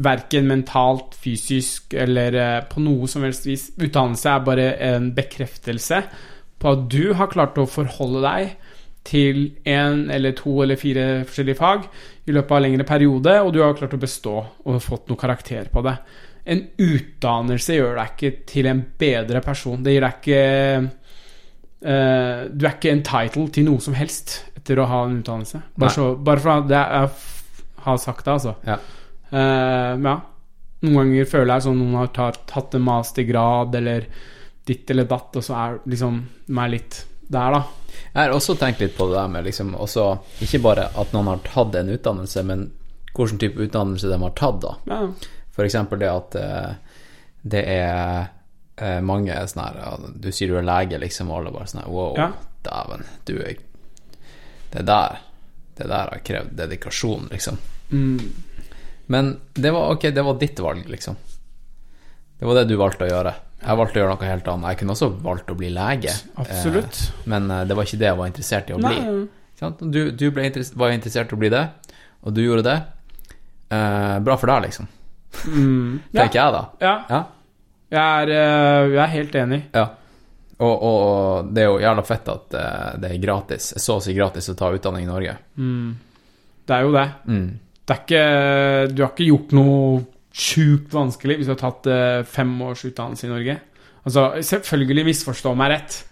Verken 0.09 0.49
mentalt, 0.49 1.13
fysisk 1.19 1.93
eller 1.99 2.65
på 2.71 2.81
noe 2.81 3.09
som 3.11 3.27
helst 3.27 3.45
vis. 3.51 3.69
Utdannelse 3.77 4.33
er 4.33 4.45
bare 4.49 4.69
en 4.89 5.13
bekreftelse 5.13 6.03
på 6.59 6.75
at 6.75 6.89
du 6.91 7.13
har 7.19 7.31
klart 7.33 7.59
å 7.59 7.69
forholde 7.71 8.23
deg 8.25 8.57
til 9.09 9.43
én 9.69 10.09
eller 10.13 10.35
to 10.37 10.59
eller 10.65 10.79
fire 10.81 11.07
forskjellige 11.29 11.59
fag 11.59 11.87
i 12.29 12.35
løpet 12.35 12.53
av 12.53 12.59
en 12.59 12.67
lengre 12.67 12.87
periode, 12.89 13.37
og 13.41 13.53
du 13.55 13.63
har 13.63 13.77
klart 13.79 13.97
å 13.97 14.01
bestå 14.01 14.35
og 14.43 14.83
fått 14.85 15.09
noe 15.09 15.21
karakter 15.21 15.71
på 15.73 15.85
det. 15.87 15.97
En 16.49 16.63
utdannelse 16.81 17.77
gjør 17.77 17.99
deg 17.99 18.13
ikke 18.13 18.47
til 18.49 18.69
en 18.71 18.83
bedre 19.01 19.43
person. 19.45 19.83
Det 19.85 19.95
gir 19.95 20.05
deg 20.05 20.21
ikke 20.23 20.45
uh, 21.85 22.47
Du 22.49 22.65
er 22.65 22.73
ikke 22.73 22.95
entitled 22.95 23.51
til 23.53 23.69
noe 23.69 23.85
som 23.85 23.97
helst 23.97 24.39
etter 24.57 24.81
å 24.81 24.89
ha 24.89 25.03
en 25.07 25.19
utdannelse. 25.21 25.61
Bare, 25.77 25.93
så, 25.95 26.09
bare 26.17 26.45
for 26.45 26.55
at 26.55 26.73
jeg, 26.73 27.11
har 27.85 28.01
sagt 28.01 28.25
det, 28.25 28.35
altså. 28.39 28.57
Ja. 28.67 28.81
Uh, 29.29 29.95
ja. 30.01 30.17
Noen 30.85 30.99
ganger 30.99 31.29
føler 31.29 31.55
jeg 31.55 31.67
som 31.67 31.79
noen 31.79 31.97
har 31.99 32.11
tatt, 32.17 32.43
tatt 32.49 32.77
en 32.79 32.85
mastergrad 32.87 33.77
eller 33.81 34.09
ditt 34.69 34.91
eller 34.93 35.09
datt, 35.09 35.37
og 35.39 35.45
så 35.45 35.57
er 35.57 35.79
liksom 35.89 36.21
er 36.53 36.73
litt 36.73 37.01
der, 37.29 37.53
da. 37.53 37.63
Jeg 38.15 38.23
har 38.23 38.33
også 38.33 38.55
tenkt 38.57 38.81
litt 38.81 38.97
på 38.97 39.09
det 39.11 39.19
der 39.19 39.29
med 39.29 39.45
liksom 39.45 39.75
også 39.77 40.05
Ikke 40.45 40.61
bare 40.65 40.87
at 40.97 41.11
noen 41.13 41.29
har 41.29 41.41
tatt 41.45 41.75
en 41.77 41.91
utdannelse, 41.93 42.45
men 42.49 42.69
hvilken 43.13 43.41
type 43.43 43.61
utdannelse 43.67 44.09
de 44.09 44.19
har 44.23 44.35
tatt, 44.39 44.61
da. 44.63 44.75
Ja. 44.89 45.01
Eksempel 45.59 45.99
det 45.99 46.09
at 46.09 46.37
eh, 46.39 46.75
det 47.43 47.63
er 47.67 48.29
eh, 48.79 49.01
mange 49.03 49.35
sånn 49.51 49.65
her 49.65 50.05
Du 50.23 50.29
sier 50.31 50.53
du 50.53 50.59
er 50.61 50.67
lege, 50.67 51.01
liksom, 51.03 51.33
og 51.33 51.41
alle 51.41 51.55
bare 51.57 51.67
sånn 51.67 51.83
her 51.83 51.91
Wow, 51.91 52.15
Ja. 52.19 52.29
dæven, 52.63 53.03
du 53.27 53.35
er 53.43 53.57
Det 54.71 54.85
der 54.87 55.19
Det 55.75 55.89
der 55.89 56.13
har 56.13 56.23
krevd 56.25 56.55
dedikasjon, 56.59 57.27
liksom. 57.33 57.59
Mm. 57.91 58.23
Men 59.07 59.41
det 59.55 59.71
var 59.75 59.93
ok, 59.97 60.09
det 60.15 60.23
var 60.25 60.39
ditt 60.39 60.59
valg, 60.61 60.89
liksom. 60.89 61.17
Det 62.39 62.47
var 62.47 62.55
det 62.55 62.65
du 62.69 62.77
valgte 62.77 63.07
å 63.07 63.11
gjøre. 63.11 63.35
Jeg 63.59 63.79
valgte 63.81 63.99
å 63.99 64.03
gjøre 64.05 64.15
noe 64.15 64.29
helt 64.31 64.49
annet. 64.53 64.69
Jeg 64.73 64.79
kunne 64.83 64.95
også 64.95 65.09
valgt 65.25 65.51
å 65.51 65.57
bli 65.59 65.69
lege, 65.75 66.13
Absolutt. 66.39 67.01
eh, 67.03 67.25
men 67.33 67.51
eh, 67.51 67.65
det 67.67 67.75
var 67.77 67.89
ikke 67.89 67.99
det 68.01 68.07
jeg 68.09 68.19
var 68.21 68.31
interessert 68.31 68.71
i 68.71 68.77
å 68.77 68.79
bli. 68.79 69.01
Nei. 69.03 69.17
Ikke? 69.59 69.71
Du, 69.97 69.99
du 70.15 70.27
interess 70.31 70.71
var 70.79 70.95
interessert 70.95 71.33
i 71.33 71.37
å 71.37 71.41
bli 71.43 71.51
det, 71.53 71.65
og 72.23 72.37
du 72.37 72.43
gjorde 72.45 72.63
det. 72.69 72.77
Eh, 73.75 74.19
bra 74.25 74.37
for 74.39 74.53
deg, 74.53 74.69
liksom. 74.69 74.87
Mm. 75.51 75.99
Ja. 76.15 76.23
Tenker 76.23 76.39
jeg, 76.41 76.55
da. 76.55 76.63
ja. 76.87 76.95
Ja. 77.11 77.23
Jeg 77.89 78.05
er, 78.05 78.31
eh, 78.37 78.91
jeg 78.95 79.03
er 79.07 79.15
helt 79.17 79.41
enig. 79.45 79.63
ja. 79.75 79.87
Og, 80.59 80.73
og, 80.75 80.95
og 81.07 81.51
det 81.55 81.63
er 81.63 81.69
jo 81.69 81.77
jævla 81.79 82.03
fett 82.03 82.29
at 82.33 82.55
det 82.99 83.11
er 83.13 83.21
gratis, 83.23 83.69
så 83.79 83.95
å 83.95 84.03
si 84.03 84.11
gratis, 84.17 84.49
å 84.51 84.57
ta 84.59 84.73
utdanning 84.75 85.05
i 85.05 85.07
Norge. 85.07 85.37
Mm. 85.55 85.93
Det 86.67 86.75
er 86.75 86.83
jo 86.83 86.91
det. 86.97 87.05
Mm. 87.31 87.45
Det 87.87 87.95
er 87.95 88.01
ikke 88.03 88.23
Du 88.91 89.03
har 89.05 89.13
ikke 89.13 89.29
gjort 89.29 89.55
noe 89.55 90.01
sjukt 90.39 90.95
vanskelig 90.95 91.39
hvis 91.39 91.49
du 91.49 91.55
har 91.57 91.63
tatt 91.63 91.89
uh, 91.91 92.27
fem 92.29 92.53
års 92.63 92.85
utdannelse 92.87 93.27
i 93.27 93.33
Norge. 93.33 93.59
Altså, 94.07 94.29
selvfølgelig 94.47 95.09
misforstå 95.11 95.55
meg 95.59 95.75
rett, 95.75 96.05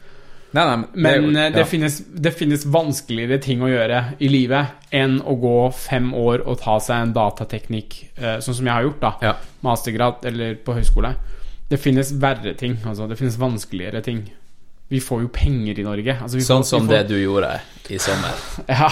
Nei, 0.55 0.63
nei, 0.65 0.77
men, 0.77 0.87
men 1.03 1.35
det, 1.35 1.41
er 1.43 1.51
eh, 1.51 1.55
det, 1.57 1.65
finnes, 1.69 1.97
det 2.25 2.31
finnes 2.39 2.63
vanskeligere 2.73 3.39
ting 3.43 3.61
å 3.65 3.69
gjøre 3.69 3.99
i 4.25 4.29
livet 4.31 4.87
enn 4.95 5.19
å 5.21 5.35
gå 5.43 5.57
fem 5.77 6.13
år 6.17 6.47
og 6.47 6.61
ta 6.63 6.79
seg 6.81 7.03
en 7.03 7.15
datateknikk, 7.17 7.97
uh, 8.21 8.37
sånn 8.45 8.61
som 8.61 8.71
jeg 8.71 8.73
har 8.73 8.87
gjort, 8.87 9.01
da. 9.03 9.13
Ja. 9.27 9.35
Mastergrad 9.67 10.25
eller 10.31 10.57
på 10.65 10.77
høyskole. 10.79 11.13
Det 11.69 11.81
finnes 11.83 12.15
verre 12.23 12.55
ting. 12.57 12.79
Altså, 12.87 13.09
det 13.11 13.19
finnes 13.19 13.37
vanskeligere 13.43 14.01
ting. 14.07 14.23
Vi 14.89 15.01
får 15.03 15.25
jo 15.25 15.33
penger 15.35 15.81
i 15.83 15.85
Norge. 15.85 16.15
Altså, 16.15 16.39
vi 16.39 16.47
Sånn 16.47 16.63
får, 16.63 16.71
som 16.71 16.87
får, 16.87 16.95
det 16.95 17.03
du 17.11 17.17
gjorde 17.19 17.51
i 17.91 17.99
sommer. 17.99 18.39
Ja, 18.71 18.87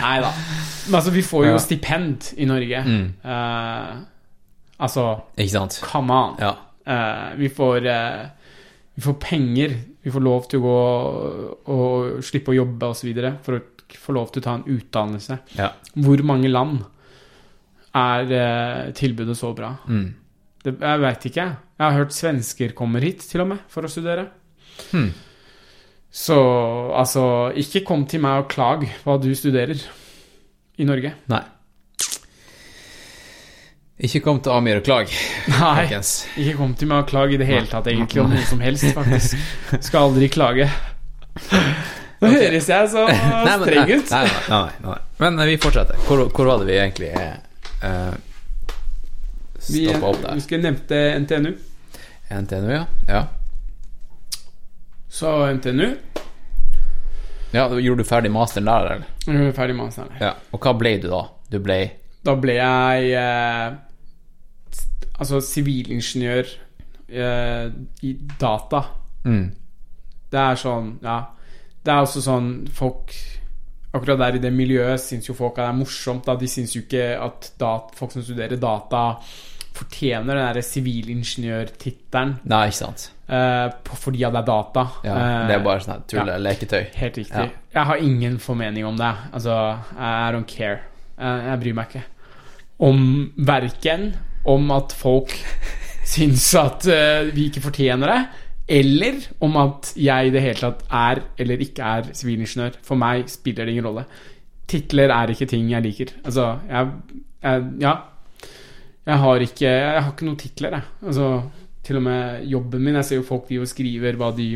nei 0.00 0.16
da. 0.24 0.32
Men 0.88 0.98
altså, 0.98 1.12
vi 1.12 1.22
får 1.26 1.46
jo 1.50 1.52
Ja. 1.52 1.62
stipend 1.62 2.30
i 2.40 2.48
Norge. 2.48 2.80
Mm. 2.88 3.06
Eh, 3.22 3.90
altså, 4.78 5.04
Ikke 5.36 5.50
sant? 5.52 5.80
come 5.84 6.14
on. 6.14 6.34
Ja. 6.40 6.54
Eh, 6.86 7.36
vi 7.40 7.48
får 7.48 7.86
eh, 7.86 8.24
Vi 8.94 9.02
får 9.02 9.14
penger. 9.20 9.76
Vi 10.02 10.10
får 10.12 10.22
lov 10.22 10.48
til 10.48 10.60
å 10.60 10.64
gå 10.64 10.80
og 11.74 12.24
slippe 12.24 12.52
å 12.52 12.58
jobbe 12.58 12.90
osv. 12.92 13.10
for 13.42 13.58
å 13.58 13.62
få 13.98 14.12
lov 14.14 14.30
til 14.32 14.42
å 14.42 14.44
ta 14.44 14.54
en 14.58 14.66
utdannelse. 14.68 15.38
ja. 15.58 15.70
Hvor 15.94 16.22
mange 16.22 16.48
land 16.48 16.84
er 17.94 18.32
eh, 18.32 18.92
tilbudet 18.92 19.36
så 19.38 19.52
bra? 19.54 19.74
Mm. 19.88 20.14
Det, 20.64 20.76
jeg 20.80 21.00
veit 21.00 21.26
ikke. 21.28 21.46
Jeg 21.78 21.84
har 21.84 21.98
hørt 21.98 22.14
svensker 22.16 22.72
kommer 22.72 23.00
hit, 23.04 23.20
til 23.28 23.42
og 23.44 23.48
med, 23.52 23.64
for 23.68 23.84
å 23.84 23.90
studere. 23.90 24.28
Hmm. 24.92 25.10
Så 26.14 26.38
altså, 26.94 27.50
ikke 27.58 27.82
kom 27.86 28.06
til 28.06 28.22
meg 28.22 28.44
og 28.44 28.50
klag 28.52 28.86
hva 29.02 29.18
du 29.18 29.32
studerer 29.34 29.80
i 30.78 30.86
Norge. 30.86 31.10
Nei. 31.30 31.42
Ikke 33.94 34.18
kom 34.24 34.40
til 34.42 34.50
Amir 34.50 34.80
og 34.80 34.86
klag, 34.86 35.10
Nei, 35.52 35.58
folkens. 35.84 36.24
ikke 36.34 36.56
kom 36.58 36.72
til 36.74 36.88
meg 36.90 37.04
og 37.04 37.10
klag 37.12 37.30
i 37.30 37.38
det 37.38 37.46
hele 37.46 37.68
tatt, 37.70 37.86
egentlig, 37.92 38.24
om 38.24 38.32
noe 38.32 38.42
som 38.48 38.62
helst, 38.64 38.88
faktisk. 38.96 39.36
Skal 39.86 40.08
aldri 40.08 40.28
klage. 40.34 40.66
Nå 42.24 42.30
okay. 42.30 42.40
høres 42.48 42.68
jeg 42.70 42.90
så 42.90 43.04
streng 43.06 43.92
ut. 43.92 44.10
Nei, 44.10 44.24
nei, 44.50 44.66
nei. 44.82 44.98
Men 45.22 45.38
eh, 45.38 45.50
vi 45.52 45.56
fortsetter. 45.62 46.00
Hvor, 46.08 46.24
hvor 46.34 46.50
var 46.50 46.62
det 46.62 46.68
vi 46.72 46.76
egentlig 46.80 47.12
uh, 47.14 48.16
stoppa 49.58 50.10
opp 50.10 50.20
der? 50.24 50.28
vi 50.32 50.36
husker 50.40 50.56
jeg 50.56 50.64
nevnte 50.64 51.00
NTNU. 51.22 51.54
NTNU, 52.34 52.68
ja. 52.74 52.84
ja. 53.06 53.22
Så 55.14 55.30
NTNU 55.54 55.90
Ja, 57.52 57.68
da 57.68 57.78
Gjorde 57.78 58.02
du 58.02 58.08
ferdig 58.08 58.30
masteren 58.34 58.66
der, 58.66 58.86
eller? 58.96 59.10
Jeg 59.26 59.38
gjorde 59.38 59.56
ferdig 59.60 59.76
masteren. 59.78 60.14
Ja. 60.18 60.32
Og 60.50 60.64
hva 60.64 60.74
ble 60.74 60.96
du 60.98 61.10
da? 61.12 61.26
Du 61.52 61.60
ble 61.62 61.78
Da 62.26 62.34
ble 62.40 62.56
jeg 62.56 63.12
eh, 63.20 63.76
altså 65.18 65.40
sivilingeniør 65.40 66.48
eh, 67.08 67.68
i 68.02 68.12
data. 68.40 68.84
mm. 69.24 69.44
Det 70.34 70.40
er 70.40 70.56
sånn, 70.58 70.86
ja 71.04 71.20
Det 71.84 71.92
er 71.92 72.00
også 72.02 72.20
sånn 72.24 72.46
folk 72.74 73.12
Akkurat 73.94 74.18
der 74.18 74.34
i 74.34 74.40
det 74.42 74.50
miljøet 74.52 74.98
syns 74.98 75.28
jo 75.28 75.34
folk 75.38 75.58
at 75.60 75.68
det 75.68 75.70
er 75.70 75.76
morsomt. 75.78 76.24
Da. 76.26 76.34
De 76.34 76.48
syns 76.50 76.72
jo 76.74 76.80
ikke 76.82 77.04
at 77.22 77.52
dat, 77.60 77.92
folk 77.94 78.10
som 78.10 78.24
studerer 78.26 78.56
data, 78.58 79.20
fortjener 79.76 80.34
den 80.34 80.40
derre 80.48 80.62
sivilingeniørtittelen 80.66 82.32
Nei, 82.50 82.64
ikke 82.72 82.78
sant. 82.80 83.04
eh, 83.28 83.68
på- 83.84 83.96
fordi 83.96 84.24
at 84.26 84.32
det 84.32 84.40
er 84.42 84.46
data. 84.46 84.84
Ja, 85.04 85.14
Eh, 85.14 85.46
det 85.46 85.54
er 85.54 85.62
bare 85.64 85.80
sånn 85.80 86.02
tull, 86.08 86.26
ja, 86.26 86.36
leketøy. 86.38 86.90
Helt 86.96 87.14
riktig. 87.16 87.30
Ja. 87.36 87.48
Jeg 87.74 87.84
har 87.86 87.96
ingen 87.96 88.38
formening 88.38 88.84
om 88.84 88.96
det. 88.96 89.14
Altså, 89.32 89.78
I 89.96 90.32
don't 90.32 90.46
care. 90.46 90.80
Jeg, 91.18 91.44
jeg 91.46 91.60
bryr 91.60 91.74
meg 91.74 91.88
ikke. 91.88 92.04
Om 92.80 93.32
verken 93.38 94.14
om 94.50 94.70
at 94.74 94.94
folk 94.96 95.34
syns 96.14 96.50
at 96.60 96.86
uh, 96.88 97.30
vi 97.34 97.48
ikke 97.48 97.64
fortjener 97.64 98.12
det, 98.12 98.22
eller 98.74 99.20
om 99.44 99.58
at 99.60 99.92
jeg 100.00 100.28
i 100.28 100.32
det 100.32 100.42
hele 100.44 100.60
tatt 100.60 100.84
er 100.88 101.20
eller 101.40 101.64
ikke 101.64 101.84
er 101.96 102.08
sivilingeniør. 102.16 102.78
For 102.84 102.96
meg 103.00 103.28
spiller 103.32 103.66
det 103.66 103.74
ingen 103.74 103.88
rolle. 103.88 104.06
Titler 104.70 105.12
er 105.12 105.32
ikke 105.34 105.48
ting 105.50 105.68
jeg 105.72 105.84
liker. 105.84 106.14
Altså, 106.24 106.54
jeg, 106.70 107.22
jeg 107.44 107.70
Ja. 107.84 107.94
Jeg 109.04 109.20
har 109.20 109.42
ikke 109.44 109.68
Jeg 109.68 110.02
har 110.02 110.12
ikke 110.14 110.24
noen 110.24 110.40
titler, 110.40 110.78
jeg. 110.78 110.82
Altså, 111.04 111.26
til 111.84 111.98
og 112.00 112.02
med 112.06 112.46
jobben 112.48 112.80
min. 112.80 112.96
Jeg 112.96 113.04
ser 113.04 113.20
jo 113.20 113.26
folk 113.28 113.48
driver 113.48 113.66
og 113.66 113.68
skriver 113.68 114.16
hva 114.16 114.30
de, 114.32 114.48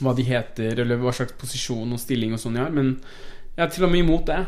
hva 0.00 0.14
de 0.16 0.24
heter, 0.24 0.80
eller 0.80 0.96
hva 0.96 1.12
slags 1.12 1.36
posisjon 1.36 1.92
og 1.92 2.00
stilling 2.00 2.32
og 2.32 2.40
sånn 2.40 2.56
de 2.56 2.62
har, 2.64 2.72
men 2.72 2.94
jeg 3.58 3.66
er 3.66 3.70
til 3.74 3.84
og 3.84 3.92
med 3.92 4.04
imot 4.04 4.26
det. 4.30 4.40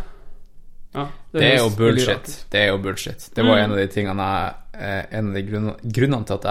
Ja, 0.94 1.04
Det 1.32 1.42
er 1.52 1.58
jo 1.58 1.68
bullshit. 1.70 2.44
Det 2.50 2.60
er 2.60 2.68
jo 2.72 2.78
bullshit. 2.82 3.28
Det 3.34 3.44
var 3.44 3.56
Mm. 3.58 3.64
en 3.64 3.70
av 3.70 3.76
de 3.76 3.86
tingene 3.86 4.24
jeg 4.30 4.54
eh, 4.80 5.18
En 5.18 5.28
av 5.28 5.34
de 5.34 5.42
grunnene, 5.42 5.76
grunnene 5.84 6.26
til 6.26 6.34
at 6.34 6.44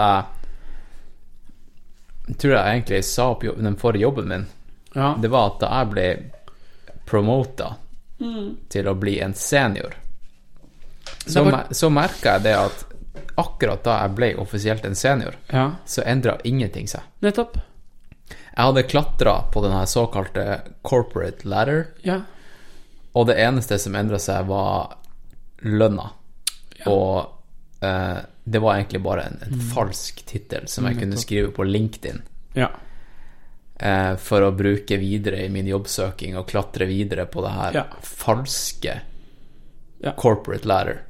jeg 2.28 2.36
tror 2.38 2.52
jeg 2.54 2.74
egentlig 2.76 3.04
sa 3.04 3.30
opp 3.32 3.42
jobben, 3.44 3.64
den 3.64 3.76
forrige 3.76 4.02
jobben 4.06 4.28
min. 4.28 4.46
Ja. 4.94 5.14
Det 5.20 5.30
var 5.30 5.46
at 5.52 5.60
da 5.60 5.70
jeg 5.80 5.90
ble 5.94 6.06
promota 7.06 7.72
til 8.68 8.88
å 8.90 8.94
bli 9.00 9.18
en 9.24 9.34
senior, 9.34 9.94
så, 11.26 11.42
var- 11.44 11.66
så 11.72 11.88
merka 11.90 12.34
jeg 12.36 12.42
det 12.42 12.54
at 12.54 12.84
akkurat 13.40 13.82
da 13.84 13.94
jeg 14.02 14.14
ble 14.14 14.28
offisielt 14.36 14.84
en 14.84 14.94
senior, 14.94 15.34
ja, 15.52 15.70
så 15.86 16.02
endra 16.06 16.38
ingenting 16.44 16.86
seg. 16.88 17.00
nettopp. 17.22 17.56
Jeg 18.30 18.66
hadde 18.66 18.82
klatra 18.90 19.34
på 19.52 19.62
den 19.62 19.86
såkalte 19.86 20.60
corporate 20.84 21.44
ladder, 21.48 21.86
Ja. 22.04 22.20
Og 23.12 23.26
det 23.26 23.36
eneste 23.42 23.78
som 23.78 23.94
endra 23.98 24.18
seg, 24.22 24.46
var 24.46 24.96
lønna. 25.66 26.10
Og 26.86 27.84
eh, 27.84 28.18
det 28.44 28.60
var 28.62 28.76
egentlig 28.78 29.02
bare 29.04 29.24
en, 29.28 29.40
en 29.46 29.60
falsk 29.72 30.22
tittel 30.26 30.68
som 30.70 30.86
jeg 30.88 30.98
kunne 31.02 31.18
skrive 31.20 31.50
på 31.54 31.66
LinkedIn 31.68 32.22
ja. 32.56 32.70
eh, 33.76 34.14
for 34.16 34.46
å 34.46 34.52
bruke 34.56 34.96
videre 34.98 35.42
i 35.44 35.50
min 35.52 35.68
jobbsøking 35.68 36.38
og 36.40 36.48
klatre 36.48 36.88
videre 36.88 37.26
på 37.30 37.44
det 37.44 37.52
her 37.58 37.76
Ja. 37.82 37.84
falske 38.02 39.00
Ja. 40.00 40.14
corporate 40.16 40.64
ladder. 40.66 41.02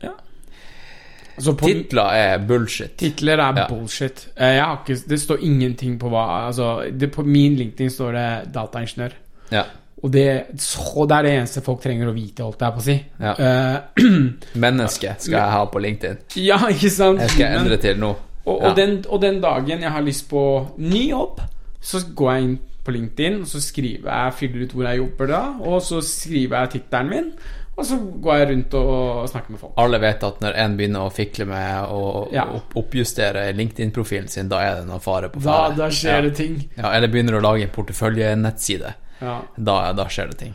Altså 1.36 1.54
på 1.56 1.68
Titler 1.70 2.10
er 2.12 2.38
bullshit. 2.44 2.96
Titler 2.98 3.38
er 3.38 3.56
Ja. 3.56 3.68
bullshit. 3.68 4.26
Eh, 4.36 4.58
ikke, 4.58 4.96
det 5.08 5.20
står 5.20 5.38
ingenting 5.46 5.98
på 5.98 6.10
hva 6.10 6.46
altså, 6.48 6.90
det, 6.90 7.12
På 7.14 7.22
min 7.22 7.54
LinkedIn 7.56 7.90
står 7.90 8.12
det 8.12 8.52
dataingeniør. 8.52 9.12
Ja. 9.50 9.64
Og 10.02 10.10
det, 10.14 10.26
så 10.56 11.04
det 11.06 11.16
er 11.18 11.22
det 11.26 11.32
eneste 11.36 11.60
folk 11.60 11.82
trenger 11.84 12.08
å 12.08 12.14
vite, 12.16 12.42
holdt 12.46 12.62
jeg 12.64 12.72
på 12.72 12.80
å 12.80 12.84
si. 12.86 12.94
Ja. 13.20 13.34
Uh, 13.36 14.00
Menneske 14.64 15.14
skal 15.20 15.36
jeg 15.36 15.52
ha 15.56 15.64
på 15.68 15.82
LinkedIn. 15.84 16.18
ja, 16.40 16.56
ikke 16.72 16.90
sant? 16.94 17.20
Jeg 17.20 17.34
skal 17.36 17.58
endre 17.60 17.76
til 17.82 18.00
nå. 18.00 18.14
Og, 18.46 18.62
Ja. 18.64 18.72
den, 18.74 19.04
og 19.12 19.20
den 19.20 19.40
dagen 19.42 19.82
jeg 19.84 19.90
har 19.92 20.02
lyst 20.02 20.28
på 20.30 20.42
ny 20.80 21.10
jobb, 21.10 21.42
så 21.80 22.00
går 22.16 22.32
jeg 22.34 22.42
inn 22.48 22.58
på 22.84 22.92
LinkedIn, 22.96 23.40
og 23.42 23.46
så 23.50 23.60
skriver 23.60 24.08
jeg, 24.08 24.32
fyller 24.38 24.62
ut 24.64 24.72
hvor 24.72 24.86
jeg 24.88 24.98
jobber 25.02 25.26
da, 25.28 25.40
og 25.60 25.82
så 25.84 26.00
skriver 26.04 26.62
jeg 26.64 26.70
tittelen 26.78 27.10
min, 27.12 27.28
og 27.76 27.84
så 27.86 27.96
går 28.24 28.36
jeg 28.40 28.48
rundt 28.50 28.74
og 28.80 29.28
snakker 29.30 29.52
med 29.54 29.60
folk. 29.60 29.74
Alle 29.80 30.00
vet 30.02 30.24
at 30.24 30.40
når 30.44 30.56
en 30.64 30.74
begynner 30.80 31.04
å 31.06 31.12
fikle 31.12 31.44
med 31.48 31.92
å 31.92 32.00
Ja. 32.32 32.46
oppjustere 32.76 33.44
LinkedIn-profilen 33.56 34.28
sin, 34.28 34.48
da 34.48 34.58
er 34.64 34.74
det 34.80 34.88
noe 34.88 34.98
fare 35.04 35.28
på 35.32 35.40
Da, 35.44 35.68
da 35.76 35.88
skjer 35.92 36.16
ja. 36.16 36.20
det 36.26 36.34
ting. 36.40 36.56
Ja, 36.76 36.90
eller 36.96 37.08
begynner 37.12 37.36
å 37.38 37.44
lage 37.44 37.62
en 37.68 37.72
porteføljenettside. 37.76 38.94
Ja. 39.20 39.40
Da, 39.56 39.76
da 39.96 40.08
skjer 40.10 40.32
det 40.32 40.40
ting. 40.40 40.54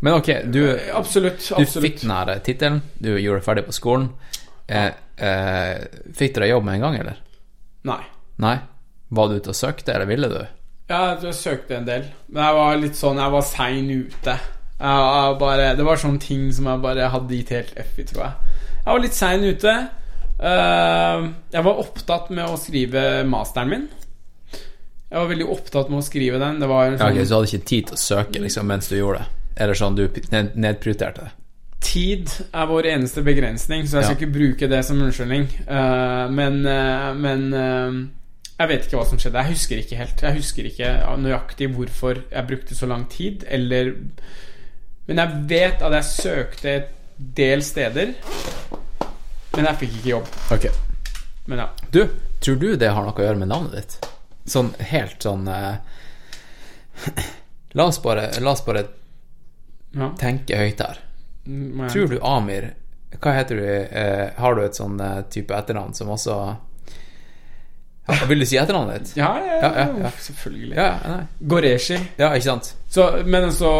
Men 0.00 0.18
ok, 0.20 0.28
du, 0.44 0.62
Absolutt. 0.94 1.42
du 1.58 1.80
fikk 1.82 2.02
den 2.04 2.12
her 2.14 2.38
tittelen, 2.46 2.82
du 3.02 3.16
gjorde 3.18 3.42
ferdig 3.42 3.64
på 3.66 3.74
skolen. 3.74 4.12
Eh, 4.68 4.92
eh, 5.16 5.88
fikk 6.14 6.36
du 6.36 6.42
deg 6.44 6.52
jobb 6.52 6.68
med 6.68 6.78
en 6.78 6.86
gang, 6.86 6.98
eller? 7.00 7.18
Nei. 7.88 8.02
Nei? 8.38 8.54
Var 9.08 9.28
du 9.28 9.40
ute 9.40 9.50
og 9.54 9.58
søkte, 9.58 9.96
eller 9.96 10.06
ville 10.10 10.30
du? 10.30 10.40
Ja, 10.88 11.16
jeg 11.20 11.34
søkte 11.36 11.80
en 11.80 11.88
del, 11.88 12.06
men 12.30 12.44
jeg 12.46 12.56
var 12.56 12.78
litt 12.80 12.96
sånn 12.96 13.18
Jeg 13.20 13.32
var 13.34 13.42
sein 13.44 13.90
ute. 13.90 14.34
Jeg, 14.78 15.00
jeg 15.04 15.36
bare, 15.42 15.72
det 15.76 15.84
var 15.84 16.00
sånne 16.00 16.22
ting 16.22 16.46
som 16.54 16.70
jeg 16.70 16.84
bare 16.84 17.10
hadde 17.12 17.40
gitt 17.40 17.52
helt 17.52 17.74
F 17.82 17.98
i, 17.98 18.06
tror 18.08 18.24
jeg. 18.24 18.54
Jeg 18.78 18.88
var 18.88 19.02
litt 19.04 19.18
sein 19.18 19.44
ute. 19.44 19.74
Uh, 20.38 21.26
jeg 21.50 21.66
var 21.66 21.80
opptatt 21.82 22.30
med 22.30 22.46
å 22.46 22.60
skrive 22.60 23.02
masteren 23.28 23.72
min. 23.72 23.88
Jeg 25.08 25.22
var 25.22 25.28
veldig 25.30 25.48
opptatt 25.48 25.88
med 25.88 26.02
å 26.02 26.04
skrive 26.04 26.38
den. 26.42 26.60
Det 26.60 26.68
var 26.68 26.90
sånn, 26.90 26.98
Ja, 27.00 27.06
okay, 27.08 27.22
ok, 27.22 27.26
Så 27.26 27.28
du 27.28 27.36
hadde 27.38 27.50
ikke 27.50 27.68
tid 27.70 27.86
til 27.88 27.96
å 27.96 28.02
søke 28.02 28.42
liksom, 28.44 28.66
mens 28.68 28.88
du 28.90 28.96
gjorde 28.98 29.22
det? 29.22 29.44
Eller 29.58 29.78
sånn 29.78 29.96
du 29.96 30.04
nedprioriterte 30.54 31.24
det? 31.24 31.32
Tid 31.80 32.30
er 32.52 32.66
vår 32.68 32.88
eneste 32.90 33.22
begrensning, 33.24 33.86
så 33.86 33.98
jeg 33.98 34.04
skal 34.04 34.16
Ja. 34.16 34.18
ikke 34.18 34.34
bruke 34.34 34.68
det 34.68 34.84
som 34.84 35.00
unnskyldning. 35.00 35.46
Uh, 35.70 36.28
men 36.28 36.66
uh, 36.66 37.14
men 37.14 37.54
uh, 37.54 37.94
jeg 38.58 38.68
vet 38.68 38.86
ikke 38.86 38.98
hva 38.98 39.06
som 39.06 39.18
skjedde. 39.22 39.38
Jeg 39.38 39.54
husker 39.54 39.78
ikke 39.78 39.96
helt. 39.96 40.22
Jeg 40.22 40.34
husker 40.34 40.66
ikke 40.66 40.90
nøyaktig 41.22 41.70
hvorfor 41.76 42.22
jeg 42.30 42.46
brukte 42.48 42.74
så 42.74 42.86
lang 42.90 43.08
tid, 43.08 43.44
eller 43.48 43.94
Men 45.06 45.16
jeg 45.16 45.44
vet 45.48 45.82
at 45.82 45.92
jeg 45.92 46.04
søkte 46.04 46.68
et 46.68 46.88
del 47.16 47.62
steder, 47.62 48.12
men 49.56 49.64
jeg 49.64 49.78
fikk 49.80 49.94
ikke 49.96 50.10
jobb. 50.10 50.26
Ok. 50.52 50.66
Men 51.46 51.58
ja. 51.58 51.68
Du, 51.90 52.02
tror 52.44 52.58
du 52.60 52.76
det 52.76 52.90
har 52.92 53.06
noe 53.06 53.16
å 53.16 53.24
gjøre 53.24 53.40
med 53.40 53.48
navnet 53.48 53.72
ditt? 53.78 53.96
Sånn 54.48 54.72
helt 54.90 55.22
sånn 55.22 55.48
eh, 55.52 55.76
La 57.76 57.84
oss 57.84 58.00
bare, 58.02 58.30
la 58.40 58.54
oss 58.56 58.64
bare 58.66 58.86
ja. 59.94 60.10
tenke 60.18 60.56
høyt 60.58 60.80
her. 60.82 61.00
Men. 61.48 61.88
Tror 61.88 62.10
du 62.10 62.18
Amir 62.26 62.72
Hva 63.22 63.32
heter 63.32 63.56
du? 63.56 63.64
Eh, 63.68 64.24
har 64.36 64.56
du 64.56 64.64
et 64.64 64.76
sånn 64.76 64.98
eh, 65.00 65.20
type 65.32 65.54
etternavn 65.56 65.94
som 65.96 66.10
også 66.12 66.34
ja, 68.08 68.18
Vil 68.28 68.44
du 68.44 68.46
si 68.48 68.58
etternavnet 68.60 69.06
ditt? 69.06 69.14
Ja, 69.16 69.30
ja, 69.40 69.56
Ja, 69.62 69.70
ja, 69.80 69.86
ja. 70.04 70.10
selvfølgelig. 70.26 70.88
Goreshi. 71.40 71.96
ja, 72.20 72.30
ikke 72.34 72.46
sant? 72.50 72.74
Så, 72.88 73.06
men 73.24 73.48
så 73.52 73.72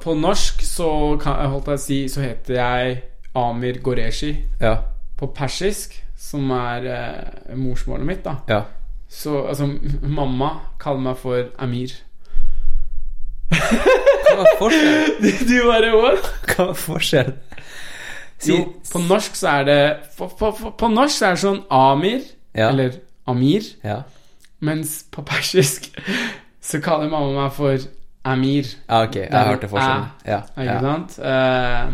på 0.00 0.14
norsk 0.16 0.64
så 0.64 0.90
kan 1.20 1.44
holdt 1.52 1.68
jeg 1.72 1.80
å 1.80 1.84
si 1.84 2.00
Så 2.12 2.24
heter 2.24 2.56
jeg 2.60 2.98
Amir 3.36 3.78
Goreshi. 3.84 4.32
Ja. 4.60 4.74
På 5.16 5.28
persisk, 5.36 5.94
som 6.18 6.48
er 6.56 6.88
eh, 6.90 7.56
morsmålet 7.56 8.08
mitt, 8.08 8.24
da 8.24 8.40
ja. 8.48 8.64
Så 9.10 9.40
altså, 9.50 9.66
mamma 10.02 10.52
kaller 10.78 11.00
meg 11.10 11.18
for 11.18 11.48
Amir. 11.58 11.92
Hva 13.50 14.44
er 14.44 14.58
forskjellen? 14.60 15.30
du 15.48 15.56
bare 15.66 15.90
what? 15.98 16.28
Hva 16.52 16.68
er 16.70 16.76
forskjellen? 16.78 17.38
Si, 18.40 18.54
Jo, 18.54 18.60
på 18.92 19.00
norsk 19.04 19.34
så 19.36 19.48
er 19.58 19.64
det 19.68 19.80
På, 20.16 20.30
på, 20.38 20.48
på, 20.78 20.88
norsk 20.88 21.12
så 21.12 21.26
er 21.28 21.34
det 21.36 21.42
sånn 21.42 21.58
Amir, 21.76 22.22
Ja. 22.56 22.70
eller 22.70 22.94
Amir, 23.28 23.66
ja. 23.84 23.98
mens 24.64 25.02
på 25.12 25.22
persisk 25.28 25.90
så 26.64 26.80
kaller 26.82 27.10
mamma 27.12 27.34
meg 27.44 27.52
for 27.52 27.76
Amir. 28.24 28.70
ja, 28.88 29.02
ok, 29.04 29.16
jeg 29.26 29.44
hørte 29.50 29.68
forskjellen. 29.68 30.08
Ja, 30.26 30.40
Ikke 30.56 30.72
ja. 30.72 30.80
sant? 30.84 31.18
Eh, 31.24 31.92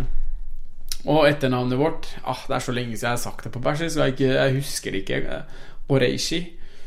og 1.06 1.28
etternavnet 1.28 1.78
vårt 1.78 2.08
ah, 2.26 2.40
Det 2.48 2.56
er 2.56 2.64
så 2.64 2.72
lenge 2.74 2.96
siden 2.96 3.06
jeg 3.06 3.14
har 3.14 3.20
sagt 3.22 3.44
det 3.46 3.52
på 3.54 3.60
persisk, 3.62 3.96
jeg, 4.00 4.14
ikke, 4.16 4.30
jeg 4.34 4.54
husker 4.56 4.90
det 4.94 5.02
ikke. 5.04 5.42
Oreishi, 5.88 6.40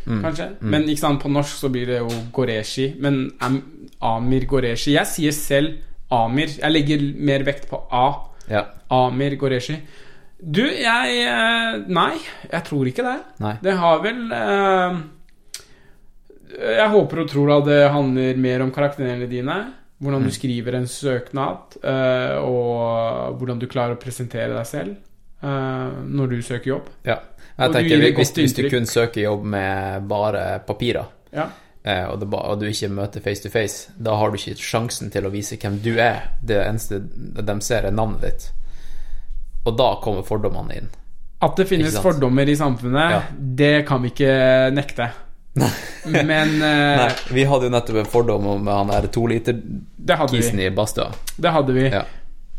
Mm. 0.09 0.21
kanskje. 0.23 0.47
Men 0.61 0.83
ikke 0.89 0.99
sant, 1.03 1.21
på 1.21 1.29
norsk 1.29 1.55
så 1.61 1.69
blir 1.69 1.85
det 1.85 1.99
jo 1.99 2.07
Goreshi. 2.33 2.95
Men 2.99 3.31
Am 3.45 3.59
Amir 4.01 4.45
Goreshi 4.49 4.93
Jeg 4.95 5.05
sier 5.05 5.31
selv 5.31 5.77
Amir. 6.11 6.47
Jeg 6.57 6.71
legger 6.71 7.03
mer 7.19 7.43
vekt 7.45 7.69
på 7.69 7.83
A. 7.91 8.05
ja. 8.49 8.63
Amir 8.89 9.35
Goreshi. 9.37 9.75
Du, 10.41 10.63
jeg 10.65 11.17
eh, 11.27 11.77
Nei, 11.91 12.15
jeg 12.51 12.63
tror 12.65 12.87
ikke 12.89 13.03
det. 13.05 13.17
Nei. 13.43 13.53
Det 13.61 13.73
har 13.77 13.99
vel 14.01 14.21
eh, 14.31 14.99
Jeg 16.79 16.89
håper 16.93 17.21
og 17.23 17.29
tror 17.29 17.51
at 17.59 17.67
det 17.67 17.81
handler 17.93 18.39
mer 18.41 18.63
om 18.65 18.71
karakterene 18.73 19.27
dine. 19.29 19.59
Hvordan 19.99 20.21
Mm. 20.23 20.27
du 20.29 20.31
skriver 20.31 20.75
en 20.77 20.87
søknad, 20.87 21.75
eh, 21.83 22.37
og 22.39 23.35
hvordan 23.37 23.59
du 23.59 23.67
klarer 23.67 23.97
å 23.97 23.99
presentere 23.99 24.55
deg 24.55 24.65
selv 24.65 24.95
eh, 25.43 25.91
når 26.07 26.27
du 26.29 26.41
søker 26.41 26.67
jobb. 26.77 26.87
ja. 27.05 27.17
Jeg 27.59 27.71
tenker 27.75 28.03
hvis, 28.17 28.31
hvis 28.37 28.53
du 28.55 28.69
kun 28.69 28.85
søker 28.89 29.21
jobb 29.21 29.43
med 29.45 30.07
bare 30.07 30.59
papirer, 30.67 31.05
Ja. 31.35 31.47
eh, 31.83 32.05
og, 32.09 32.23
ba- 32.29 32.45
og 32.51 32.59
du 32.61 32.65
ikke 32.69 32.89
møter 32.89 33.21
face 33.21 33.43
to 33.43 33.49
face, 33.49 33.91
da 33.97 34.15
har 34.15 34.31
du 34.31 34.37
ikke 34.37 34.55
sjansen 34.57 35.11
til 35.11 35.25
å 35.27 35.31
vise 35.33 35.57
hvem 35.57 35.79
du 35.83 35.97
er. 35.99 36.31
Det 36.41 36.57
eneste 36.65 36.99
de 37.01 37.61
ser, 37.61 37.85
er 37.85 37.91
navnet 37.91 38.21
ditt. 38.21 38.49
Og 39.65 39.75
da 39.77 39.95
kommer 40.01 40.23
fordommene 40.23 40.77
inn. 40.77 40.89
At 41.41 41.55
det 41.55 41.67
finnes 41.69 41.95
fordommer 42.03 42.47
i 42.49 42.55
samfunnet, 42.55 43.11
Ja. 43.11 43.21
det 43.37 43.85
kan 43.87 44.01
vi 44.01 44.09
ikke 44.11 44.71
nekte. 44.75 45.09
Men 46.05 46.49
uh, 46.61 46.97
Nei, 47.03 47.09
vi 47.33 47.43
hadde 47.49 47.67
jo 47.67 47.71
nettopp 47.73 47.97
en 48.03 48.05
fordom 48.05 48.45
om 48.47 48.67
han 48.67 48.87
der 48.93 49.07
to 49.11 49.25
liter-kisen 49.27 50.05
det 50.05 50.15
hadde 50.19 50.37
vi. 50.39 50.65
i 50.65 50.69
badstua. 50.69 51.07
Det 51.37 51.51
hadde 51.51 51.73
vi. 51.75 51.85
Ja. 51.89 52.03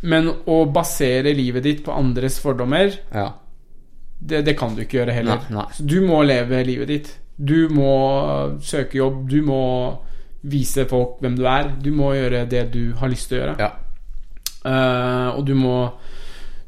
Men 0.02 0.28
å 0.48 0.64
basere 0.72 1.32
livet 1.36 1.62
ditt 1.62 1.84
på 1.84 1.92
andres 1.92 2.38
fordommer 2.40 2.92
Ja. 3.14 3.28
Det, 4.20 4.42
det 4.44 4.54
kan 4.58 4.74
du 4.76 4.84
ikke 4.84 5.00
gjøre 5.00 5.16
heller. 5.16 5.40
Nei, 5.48 5.56
nei. 5.56 5.66
Så 5.76 5.86
du 5.88 5.98
må 6.04 6.20
leve 6.26 6.60
livet 6.68 6.90
ditt. 6.92 7.12
Du 7.40 7.70
må 7.72 7.92
søke 8.60 9.00
jobb. 9.00 9.22
Du 9.30 9.40
må 9.44 9.60
vise 10.42 10.84
folk 10.88 11.20
hvem 11.24 11.38
du 11.38 11.46
er. 11.48 11.72
Du 11.80 11.90
må 11.96 12.12
gjøre 12.16 12.44
det 12.48 12.66
du 12.74 12.92
har 13.00 13.12
lyst 13.12 13.30
til 13.30 13.40
å 13.40 13.44
gjøre. 13.44 13.56
ja. 13.60 13.70
Uh, 14.60 15.38
og 15.38 15.46
du 15.48 15.54
må 15.56 15.94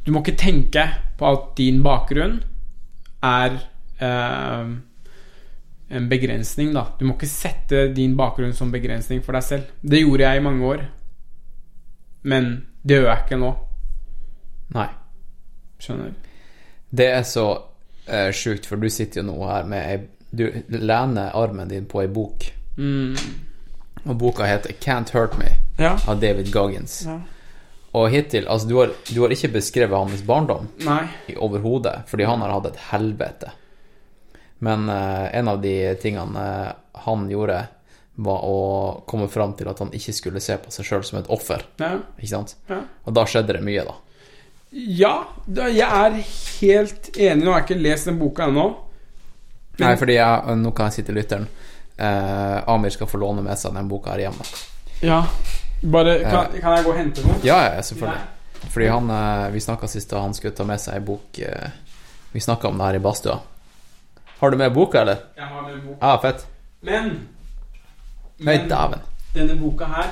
Du 0.07 0.15
må 0.15 0.23
ikke 0.23 0.33
tenke 0.41 0.81
på 1.21 1.27
at 1.29 1.51
din 1.59 1.83
bakgrunn 1.85 2.39
er 3.23 3.59
uh, 4.01 4.71
en 5.93 6.09
begrensning, 6.09 6.73
da. 6.73 6.87
Du 6.99 7.05
må 7.05 7.15
ikke 7.15 7.29
sette 7.29 7.85
din 7.95 8.17
bakgrunn 8.17 8.57
som 8.57 8.73
begrensning 8.73 9.21
for 9.23 9.37
deg 9.37 9.45
selv. 9.47 9.69
Det 9.85 10.01
gjorde 10.01 10.25
jeg 10.25 10.41
i 10.41 10.45
mange 10.49 10.65
år. 10.67 10.83
Men 12.25 12.51
det 12.83 12.97
gjør 12.97 13.11
jeg 13.13 13.25
ikke 13.27 13.41
nå. 13.45 13.53
Nei. 14.75 14.89
Skjønner? 15.85 16.17
Det 16.93 17.07
er 17.09 17.23
så 17.25 17.47
eh, 18.07 18.29
sjukt, 18.37 18.67
for 18.69 18.77
du 18.77 18.89
sitter 18.93 19.23
jo 19.23 19.29
nå 19.31 19.37
her 19.49 19.65
med 19.65 19.87
ei 19.93 20.01
du 20.33 20.47
lener 20.73 21.35
armen 21.37 21.69
din 21.69 21.85
på 21.87 22.01
ei 22.03 22.09
bok, 22.09 22.47
Mm. 22.79 23.17
og 24.09 24.15
boka 24.17 24.47
heter 24.49 24.73
Can't 24.81 25.11
Hurt 25.13 25.35
Me 25.39 25.51
Ja. 25.79 25.99
av 26.09 26.21
David 26.21 26.49
Goggins. 26.53 27.03
ja. 27.07 27.19
Og 27.95 28.09
hittil 28.11 28.47
Altså, 28.49 28.69
du 28.69 28.77
har, 28.79 28.91
du 29.13 29.21
har 29.21 29.29
ikke 29.35 29.51
beskrevet 29.53 29.93
hans 29.99 30.23
barndom 30.25 30.69
overhodet, 31.37 32.07
fordi 32.09 32.25
han 32.25 32.41
har 32.41 32.49
hatt 32.55 32.67
et 32.71 32.79
helvete. 32.91 33.51
Men 34.65 34.89
eh, 34.89 35.35
en 35.39 35.49
av 35.49 35.61
de 35.63 35.95
tingene 36.01 36.45
eh, 36.67 36.73
han 37.05 37.29
gjorde, 37.31 37.67
var 38.15 38.41
å 38.45 39.03
komme 39.09 39.29
fram 39.29 39.53
til 39.57 39.69
at 39.69 39.79
han 39.81 39.91
ikke 39.93 40.13
skulle 40.17 40.41
se 40.41 40.57
på 40.61 40.71
seg 40.73 40.85
sjøl 40.89 41.05
som 41.05 41.19
et 41.21 41.29
offer. 41.33 41.63
Ja. 41.81 41.99
Ikke 42.19 42.29
sant? 42.33 42.57
Ja. 42.69 42.81
Og 43.05 43.15
da 43.17 43.25
skjedde 43.29 43.53
det 43.59 43.63
mye, 43.65 43.85
da. 43.89 43.95
Ja, 44.73 45.15
jeg 45.53 45.85
er 45.85 46.15
helt 46.61 47.11
enig. 47.17 47.45
Nå 47.45 47.53
har 47.53 47.61
jeg 47.61 47.71
ikke 47.71 47.83
lest 47.85 48.09
den 48.09 48.19
boka 48.21 48.47
ennå. 48.49 48.71
Nei, 49.83 49.93
fordi 50.01 50.17
jeg, 50.17 50.57
nå 50.61 50.73
kan 50.77 50.89
jeg 50.89 50.99
si 50.99 51.05
til 51.07 51.17
lytteren 51.17 51.47
eh, 51.97 52.69
Amir 52.69 52.93
skal 52.93 53.09
få 53.09 53.21
låne 53.21 53.45
med 53.45 53.59
seg 53.59 53.75
den 53.77 53.89
boka 53.89 54.13
her 54.15 54.27
hjemme. 54.27 54.47
Ja. 55.03 55.23
Bare, 55.83 56.19
kan, 56.23 56.53
kan 56.61 56.77
jeg 56.77 56.87
gå 56.87 56.93
og 56.93 56.99
hente 56.99 57.25
noe? 57.27 57.39
Ja, 57.45 57.59
ja, 57.67 57.83
selvfølgelig. 57.83 58.69
Fordi 58.71 58.87
han 58.87 59.09
eh, 59.11 59.47
Vi 59.57 59.61
snakka 59.65 59.89
sist, 59.91 60.13
og 60.15 60.23
han 60.29 60.37
skulle 60.37 60.55
ta 60.57 60.67
med 60.69 60.81
seg 60.81 61.01
ei 61.01 61.05
bok 61.05 61.41
eh, 61.43 61.73
Vi 62.33 62.41
snakka 62.41 62.71
om 62.71 62.79
det 62.79 62.87
her 62.91 63.01
i 63.01 63.03
badstua. 63.03 63.41
Har 64.39 64.51
du 64.51 64.57
med 64.61 64.73
boka, 64.75 65.03
eller? 65.03 65.25
Jeg 65.37 65.47
har 65.51 65.67
med 65.67 65.81
boka. 65.83 65.99
Ah, 66.01 66.19
fett. 66.23 66.47
Men 66.81 67.11
Nei, 68.43 68.57
men 68.57 68.69
dæven. 68.71 69.03
denne 69.35 69.55
boka 69.61 69.87
her 69.87 70.09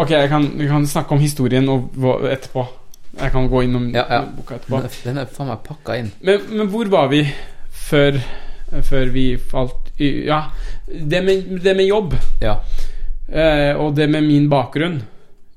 Ok, 0.00 0.10
jeg 0.10 0.28
kan, 0.28 0.44
vi 0.58 0.66
kan 0.68 0.86
snakke 0.88 1.14
om 1.14 1.20
historien 1.20 1.68
og, 1.68 1.96
etterpå. 2.28 2.64
Jeg 3.18 3.32
kan 3.32 3.48
gå 3.50 3.62
innom 3.64 3.88
Ja, 3.94 4.04
ja. 4.08 4.20
boka 4.36 4.54
etterpå. 4.54 4.82
Den 5.04 5.18
er- 5.18 5.26
faen 5.26 5.48
meg 5.48 5.62
pakka 5.64 5.96
inn. 5.98 6.10
Men, 6.22 6.40
men 6.50 6.68
hvor 6.70 6.86
var 6.88 7.08
vi 7.08 7.24
før, 7.70 8.20
før 8.82 9.10
vi 9.12 9.36
falt 9.36 9.90
i 9.98 10.26
Ja, 10.26 10.44
det 10.88 11.24
med, 11.24 11.62
det 11.62 11.76
med 11.76 11.86
jobb 11.88 12.14
Ja. 12.40 12.60
eh, 13.28 13.74
og 13.76 13.94
det 13.96 14.08
med 14.10 14.22
min 14.24 14.48
bakgrunn. 14.48 15.02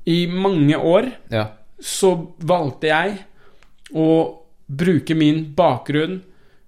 I 0.06 0.26
mange 0.26 0.76
år 0.76 1.12
Ja. 1.30 1.46
så 1.80 2.26
valgte 2.40 2.88
jeg 2.88 3.18
å 3.94 4.36
bruke 4.68 5.14
min 5.14 5.54
bakgrunn 5.54 6.22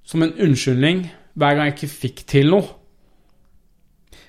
som 0.05 0.23
en 0.23 0.33
unnskyldning 0.33 1.11
hver 1.37 1.55
gang 1.57 1.67
jeg 1.67 1.75
ikke 1.75 1.89
fikk 2.01 2.27
til 2.27 2.51
noe. 2.51 2.65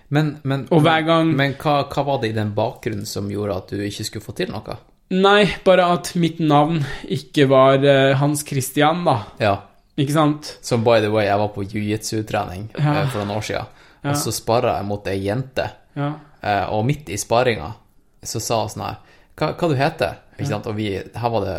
Men, 0.09 0.37
men, 0.43 0.65
gang- 0.67 1.35
Men 1.35 1.53
hva, 1.53 1.83
hva 1.89 2.03
var 2.05 2.21
det 2.21 2.29
i 2.29 2.33
den 2.33 2.53
bakgrunnen 2.55 3.05
som 3.05 3.29
gjorde 3.29 3.55
at 3.57 3.67
du 3.69 3.81
ikke 3.83 4.05
skulle 4.07 4.23
få 4.23 4.35
til 4.35 4.51
noe? 4.51 4.77
Nei, 5.09 5.45
bare 5.63 5.85
at 5.93 6.09
mitt 6.19 6.39
navn 6.43 6.81
ikke 7.07 7.45
var 7.47 7.83
eh, 7.85 8.13
Hans 8.19 8.41
Christian, 8.47 9.05
da. 9.07 9.17
Ja. 9.39 9.53
Ikke 9.97 10.13
sant? 10.13 10.49
Som 10.61 10.83
by 10.83 10.99
the 11.01 11.09
way, 11.13 11.25
jeg 11.29 11.39
var 11.39 11.47
på 11.55 11.63
jiu-jitsu-trening 11.63 12.67
Ja. 12.75 12.93
eh, 13.03 13.09
for 13.09 13.23
noen 13.23 13.37
år 13.37 13.45
siden, 13.47 13.65
Ja. 14.03 14.09
og 14.11 14.15
så 14.19 14.31
sparra 14.35 14.75
jeg 14.77 14.85
mot 14.85 15.07
ei 15.07 15.15
jente, 15.23 15.69
Ja. 15.95 16.11
eh, 16.43 16.65
og 16.69 16.85
midt 16.85 17.09
i 17.09 17.17
sparinga 17.17 17.73
så 18.23 18.41
sa 18.41 18.59
hun 18.61 18.69
sånn 18.69 18.83
her 18.85 18.97
Hva, 19.37 19.53
hva 19.55 19.69
du 19.69 19.75
heter 19.75 20.15
Ikke 20.37 20.47
sant? 20.49 20.65
Og 20.67 20.75
vi 20.75 20.87
Her 21.15 21.29
var 21.29 21.41
det 21.45 21.57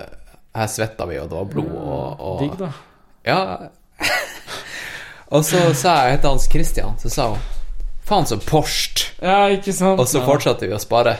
Her 0.54 0.66
svetta 0.66 1.06
vi, 1.08 1.16
og 1.18 1.28
det 1.30 1.36
var 1.38 1.44
blod 1.44 1.70
og, 1.72 2.20
og 2.20 2.40
Digg, 2.40 2.56
da. 2.58 2.72
Ja. 3.24 3.68
og 5.32 5.44
så 5.44 5.60
sa 5.74 5.94
jeg 6.02 6.10
jeg 6.10 6.16
heter 6.18 6.28
Hans 6.32 6.48
Christian, 6.50 6.96
så 6.98 7.10
sa 7.12 7.28
hun 7.32 7.38
Faen 8.08 8.24
så 8.24 8.38
porst. 8.40 9.10
Ja, 9.20 9.48
ikke 9.52 9.72
sant? 9.76 10.00
Og 10.00 10.06
så 10.08 10.22
fortsatte 10.24 10.64
vi 10.64 10.72
å 10.72 10.78
spare. 10.80 11.18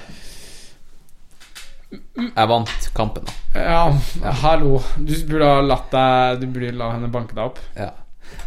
Jeg 1.89 2.49
vant 2.51 2.89
kampen, 2.97 3.25
da. 3.25 3.33
Ja, 3.57 4.33
hallo. 4.43 4.83
Du 5.01 5.15
burde 5.29 5.47
ha 5.49 5.61
latt 5.65 5.89
deg 5.95 6.43
Du 6.43 6.51
burde 6.53 6.75
la 6.77 6.91
henne 6.93 7.09
banke 7.13 7.37
deg 7.37 7.47
opp. 7.47 7.61
Ja. 7.79 7.93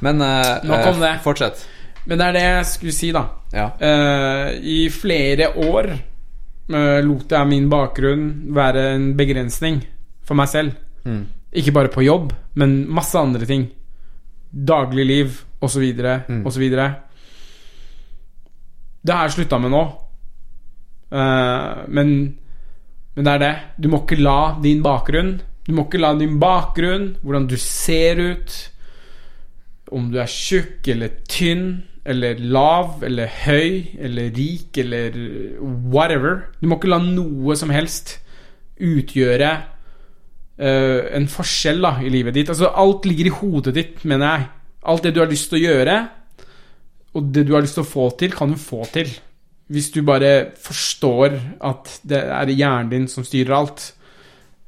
Men 0.06 0.22
eh, 0.22 0.58
eh, 0.62 1.00
det. 1.02 1.14
Fortsett. 1.26 1.66
Men 2.06 2.22
det 2.22 2.28
er 2.28 2.38
det 2.38 2.44
jeg 2.46 2.70
skulle 2.70 2.96
si, 2.96 3.12
da. 3.16 3.26
Ja. 3.54 3.68
Eh, 3.82 4.54
I 4.62 4.80
flere 4.94 5.52
år 5.62 5.92
eh, 5.94 7.00
lot 7.06 7.34
jeg 7.34 7.50
min 7.50 7.70
bakgrunn 7.72 8.54
være 8.56 8.88
en 8.96 9.12
begrensning 9.18 9.82
for 10.26 10.38
meg 10.38 10.52
selv. 10.52 10.78
Mm. 11.06 11.24
Ikke 11.62 11.74
bare 11.76 11.92
på 11.94 12.06
jobb, 12.06 12.32
men 12.62 12.84
masse 12.94 13.18
andre 13.20 13.48
ting. 13.50 13.66
Dagligliv 14.52 15.42
osv. 15.62 15.84
Mm. 16.30 16.46
osv. 16.48 16.68
Det 19.02 19.16
har 19.16 19.28
jeg 19.28 19.36
slutta 19.40 19.60
med 19.62 19.74
nå. 19.74 19.82
Uh, 21.12 21.84
men, 21.92 22.38
men 23.16 23.28
det 23.28 23.32
er 23.34 23.42
det. 23.44 23.56
Du 23.84 23.90
må 23.92 24.04
ikke 24.04 24.22
la 24.22 24.56
din 24.64 24.84
bakgrunn 24.86 25.34
Du 25.68 25.74
må 25.76 25.86
ikke 25.86 26.00
la 26.02 26.14
din 26.18 26.38
bakgrunn, 26.42 27.16
hvordan 27.22 27.48
du 27.52 27.58
ser 27.60 28.20
ut, 28.20 28.54
om 29.92 30.08
du 30.12 30.18
er 30.24 30.32
tjukk 30.32 30.88
eller 30.94 31.12
tynn 31.30 31.84
eller 32.08 32.40
lav 32.40 33.04
eller 33.06 33.30
høy 33.44 33.98
eller 34.00 34.32
rik 34.34 34.78
eller 34.82 35.18
whatever 35.62 36.48
Du 36.62 36.70
må 36.70 36.80
ikke 36.80 36.90
la 36.90 37.02
noe 37.04 37.58
som 37.60 37.74
helst 37.74 38.16
utgjøre 38.82 39.52
uh, 40.62 41.02
en 41.14 41.28
forskjell 41.30 41.84
da 41.84 41.92
i 42.02 42.10
livet 42.10 42.34
ditt. 42.34 42.50
Altså 42.50 42.72
Alt 42.74 43.06
ligger 43.06 43.30
i 43.30 43.36
hodet 43.36 43.76
ditt, 43.78 44.00
mener 44.08 44.32
jeg. 44.32 44.48
Alt 44.90 45.06
det 45.06 45.14
du 45.14 45.22
har 45.22 45.30
lyst 45.30 45.52
til 45.52 45.60
å 45.60 45.66
gjøre, 45.68 45.98
og 47.14 47.28
det 47.36 47.44
du 47.46 47.54
har 47.54 47.62
lyst 47.62 47.78
til 47.78 47.86
å 47.86 47.92
få 47.92 48.08
til, 48.18 48.34
kan 48.34 48.50
du 48.50 48.58
få 48.58 48.82
til. 48.90 49.12
Hvis 49.72 49.92
du 49.94 50.02
bare 50.04 50.52
forstår 50.60 51.38
at 51.68 51.92
det 52.08 52.20
er 52.22 52.52
hjernen 52.52 52.92
din 52.92 53.08
som 53.12 53.24
styrer 53.28 53.56
alt. 53.56 53.86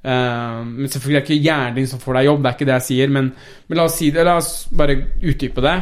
uh, 0.03 0.61
men 0.67 0.87
selvfølgelig 0.87 1.17
er 1.17 1.25
det 1.25 1.29
ikke 1.29 1.43
hjernen 1.49 1.75
din 1.79 1.89
som 1.91 1.99
får 1.99 2.19
deg 2.19 2.29
jobb, 2.29 2.39
det 2.43 2.49
er 2.49 2.57
ikke 2.57 2.69
det 2.69 2.77
jeg 2.77 2.87
sier, 2.87 3.11
men, 3.11 3.33
men 3.67 3.79
la 3.79 3.85
oss 3.89 3.99
si 3.99 4.09
det, 4.15 4.23
la 4.27 4.37
oss 4.39 4.53
bare 4.71 4.97
utdype 5.21 5.63
det. 5.63 5.75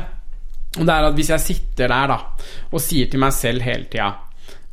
Og 0.79 0.87
det 0.87 0.93
er 0.95 1.07
at 1.07 1.15
hvis 1.17 1.31
jeg 1.33 1.43
sitter 1.43 1.91
der 1.91 2.11
da 2.13 2.19
og 2.71 2.79
sier 2.79 3.09
til 3.11 3.19
meg 3.19 3.33
selv 3.35 3.65
hele 3.65 3.89
tida 3.91 4.11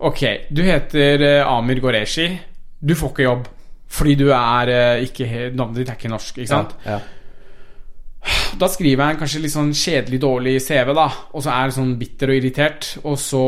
Ok, 0.06 0.20
du 0.54 0.60
heter 0.62 1.24
eh, 1.26 1.40
Amir 1.42 1.80
Goreshi. 1.82 2.28
Du 2.78 2.94
får 2.94 3.10
ikke 3.10 3.24
jobb 3.24 3.48
fordi 3.88 4.14
du 4.20 4.28
er 4.30 4.70
eh, 4.70 5.06
ikke 5.08 5.48
Navnet 5.56 5.80
ditt 5.80 5.90
er 5.90 5.96
ikke 5.96 6.10
norsk, 6.12 6.38
ikke 6.38 6.50
sant? 6.50 6.76
Ja. 6.84 7.00
Da 8.58 8.68
skriver 8.70 9.04
jeg 9.04 9.14
en 9.14 9.20
kanskje 9.20 9.42
litt 9.42 9.54
sånn 9.54 9.74
kjedelig, 9.76 10.18
dårlig 10.22 10.54
CV, 10.64 10.94
da. 10.96 11.08
Og 11.34 11.44
så 11.44 11.52
er 11.52 11.68
jeg 11.68 11.76
sånn 11.76 11.92
bitter 12.00 12.32
og 12.32 12.40
irritert. 12.40 12.88
Og 13.04 13.18
så 13.20 13.44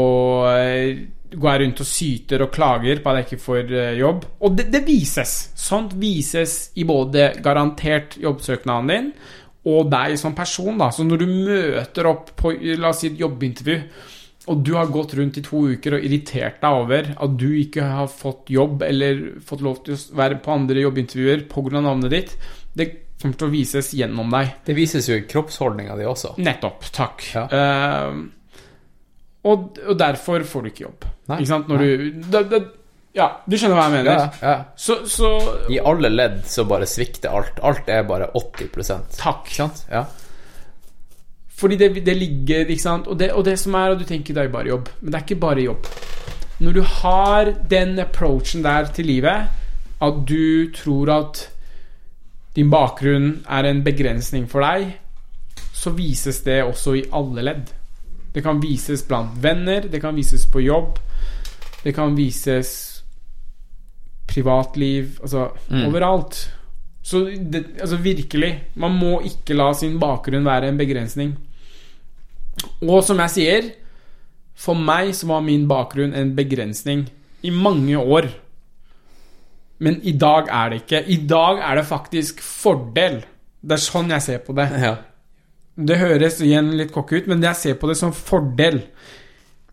eh, 0.53 1.01
går 1.35 1.51
jeg 1.51 1.63
rundt 1.65 1.83
og 1.83 1.89
syter 1.89 2.45
og 2.45 2.55
klager 2.55 3.03
på 3.03 3.11
at 3.11 3.21
jeg 3.21 3.29
ikke 3.29 3.45
får 3.47 3.75
eh, 3.75 3.99
jobb. 4.01 4.25
Og 4.47 4.57
det, 4.59 4.69
det 4.75 4.85
vises. 4.87 5.35
Sånt 5.59 5.97
vises 5.99 6.57
i 6.79 6.87
både 6.89 7.33
garantert 7.43 8.19
jobbsøknaden 8.21 8.95
din 8.95 9.13
og 9.71 9.91
deg 9.93 10.17
som 10.21 10.37
person. 10.37 10.79
da 10.81 10.89
Så 10.95 11.05
når 11.05 11.21
du 11.21 11.29
møter 11.29 12.09
opp 12.09 12.33
på 12.39 12.55
la 12.79 12.93
oss 12.93 13.03
si 13.03 13.11
et 13.11 13.21
jobbintervju, 13.21 13.79
og 14.51 14.63
du 14.65 14.73
har 14.75 14.89
gått 14.91 15.13
rundt 15.19 15.37
i 15.37 15.45
to 15.45 15.67
uker 15.75 15.99
og 15.99 16.05
irritert 16.07 16.63
deg 16.63 16.79
over 16.83 17.11
at 17.13 17.35
du 17.39 17.51
ikke 17.61 17.85
har 17.85 18.09
fått 18.09 18.49
jobb 18.51 18.83
eller 18.87 19.21
fått 19.47 19.63
lov 19.63 19.83
til 19.85 19.95
å 19.95 20.17
være 20.17 20.41
på 20.43 20.55
andre 20.55 20.81
jobbintervjuer 20.87 21.45
pga. 21.51 21.83
navnet 21.85 22.15
ditt, 22.15 22.33
det 22.75 22.89
kommer 23.21 23.39
til 23.41 23.49
å 23.49 23.53
vises 23.53 23.93
gjennom 23.97 24.33
deg. 24.33 24.53
Det 24.67 24.77
vises 24.77 25.09
jo 25.11 25.19
i 25.19 25.25
kroppsholdninga 25.29 25.97
di 25.99 26.07
også. 26.09 26.35
Nettopp. 26.41 26.87
Takk. 26.97 27.25
Ja. 27.37 27.47
Uh, 27.53 28.21
og, 29.49 29.81
og 29.87 29.97
derfor 30.01 30.45
får 30.45 30.63
du 30.63 30.71
ikke 30.71 30.87
jobb. 30.87 31.09
Nei. 31.31 31.41
Ikke 31.41 31.53
sant? 31.53 31.69
Når 31.71 31.85
du 31.85 32.23
da, 32.33 32.43
da, 32.49 32.63
Ja, 33.17 33.29
du 33.49 33.57
skjønner 33.57 33.79
hva 33.79 33.87
jeg 33.89 33.97
mener. 33.99 34.19
Ja, 34.19 34.27
ja. 34.45 34.57
Så, 34.79 35.03
så 35.11 35.31
I 35.73 35.81
alle 35.83 36.13
ledd 36.13 36.43
så 36.49 36.67
bare 36.69 36.89
svikter 36.89 37.33
alt. 37.35 37.61
Alt 37.65 37.89
er 37.93 38.05
bare 38.09 38.31
80 38.37 39.17
Takk. 39.17 39.47
Ikke 39.49 39.57
sant? 39.63 39.85
Ja. 39.91 40.05
Fordi 41.61 41.77
det, 41.77 41.91
det 42.07 42.17
ligger, 42.17 42.69
ikke 42.69 42.83
sant 42.83 43.09
og 43.11 43.19
det, 43.21 43.33
og 43.37 43.45
det 43.45 43.59
som 43.61 43.75
er, 43.77 43.93
og 43.93 44.01
du 44.01 44.07
tenker 44.09 44.37
det 44.37 44.47
er 44.47 44.53
bare 44.53 44.71
jobb 44.71 44.87
Men 45.01 45.13
det 45.13 45.19
er 45.19 45.25
ikke 45.27 45.43
bare 45.43 45.65
jobb 45.67 45.89
Når 46.65 46.77
du 46.77 46.81
har 47.03 47.51
den 47.69 47.99
approachen 48.01 48.65
der 48.65 48.89
til 48.97 49.11
livet 49.11 49.51
At 50.01 50.23
du 50.29 50.71
tror 50.73 51.13
at 51.19 51.43
Din 52.55 52.71
bakgrunn 52.71 53.45
er 53.49 53.69
en 53.69 53.83
begrensning 53.87 54.49
for 54.51 54.61
deg 54.67 54.97
Så 55.73 55.93
vises 55.97 56.43
det 56.47 56.63
også 56.65 56.97
i 56.99 57.05
alle 57.13 57.45
ledd 57.47 57.71
Det 58.35 58.43
kan 58.43 58.61
vises 58.63 59.03
blant 59.07 59.37
venner 59.43 59.87
Det 59.91 60.01
kan 60.03 60.17
vises 60.17 60.47
på 60.51 60.63
jobb 60.65 60.99
Det 61.85 61.95
kan 61.97 62.17
vises 62.19 63.03
Privatliv 64.31 65.19
Altså 65.23 65.51
Mm. 65.71 65.87
overalt 65.87 66.49
så 67.03 67.25
det, 67.25 67.65
altså 67.81 67.97
virkelig, 67.97 68.61
man 68.75 68.93
må 68.93 69.21
ikke 69.25 69.55
la 69.57 69.73
sin 69.73 69.99
bakgrunn 69.99 70.45
være 70.45 70.69
en 70.69 70.77
begrensning. 70.79 71.31
Og 72.83 73.01
som 73.05 73.19
jeg 73.25 73.31
sier, 73.31 73.71
for 74.55 74.75
meg 74.77 75.15
så 75.17 75.27
var 75.31 75.41
min 75.41 75.65
bakgrunn 75.69 76.13
en 76.15 76.35
begrensning 76.37 77.07
i 77.43 77.51
mange 77.51 77.97
år. 77.99 78.29
Men 79.81 80.01
i 80.05 80.13
dag 80.13 80.51
er 80.53 80.73
det 80.73 80.83
ikke. 80.83 81.05
I 81.09 81.21
dag 81.29 81.63
er 81.65 81.81
det 81.81 81.87
faktisk 81.89 82.43
fordel. 82.45 83.23
Det 83.61 83.77
er 83.77 83.83
sånn 83.83 84.13
jeg 84.13 84.27
ser 84.27 84.43
på 84.45 84.57
det. 84.57 84.69
ja. 84.87 84.97
Det 85.81 85.97
høres 85.97 86.41
igjen 86.45 86.75
litt 86.77 86.91
cocky 86.93 87.23
ut, 87.23 87.29
men 87.31 87.41
jeg 87.45 87.57
ser 87.57 87.77
på 87.81 87.89
det 87.89 87.95
som 87.97 88.13
fordel. 88.13 88.83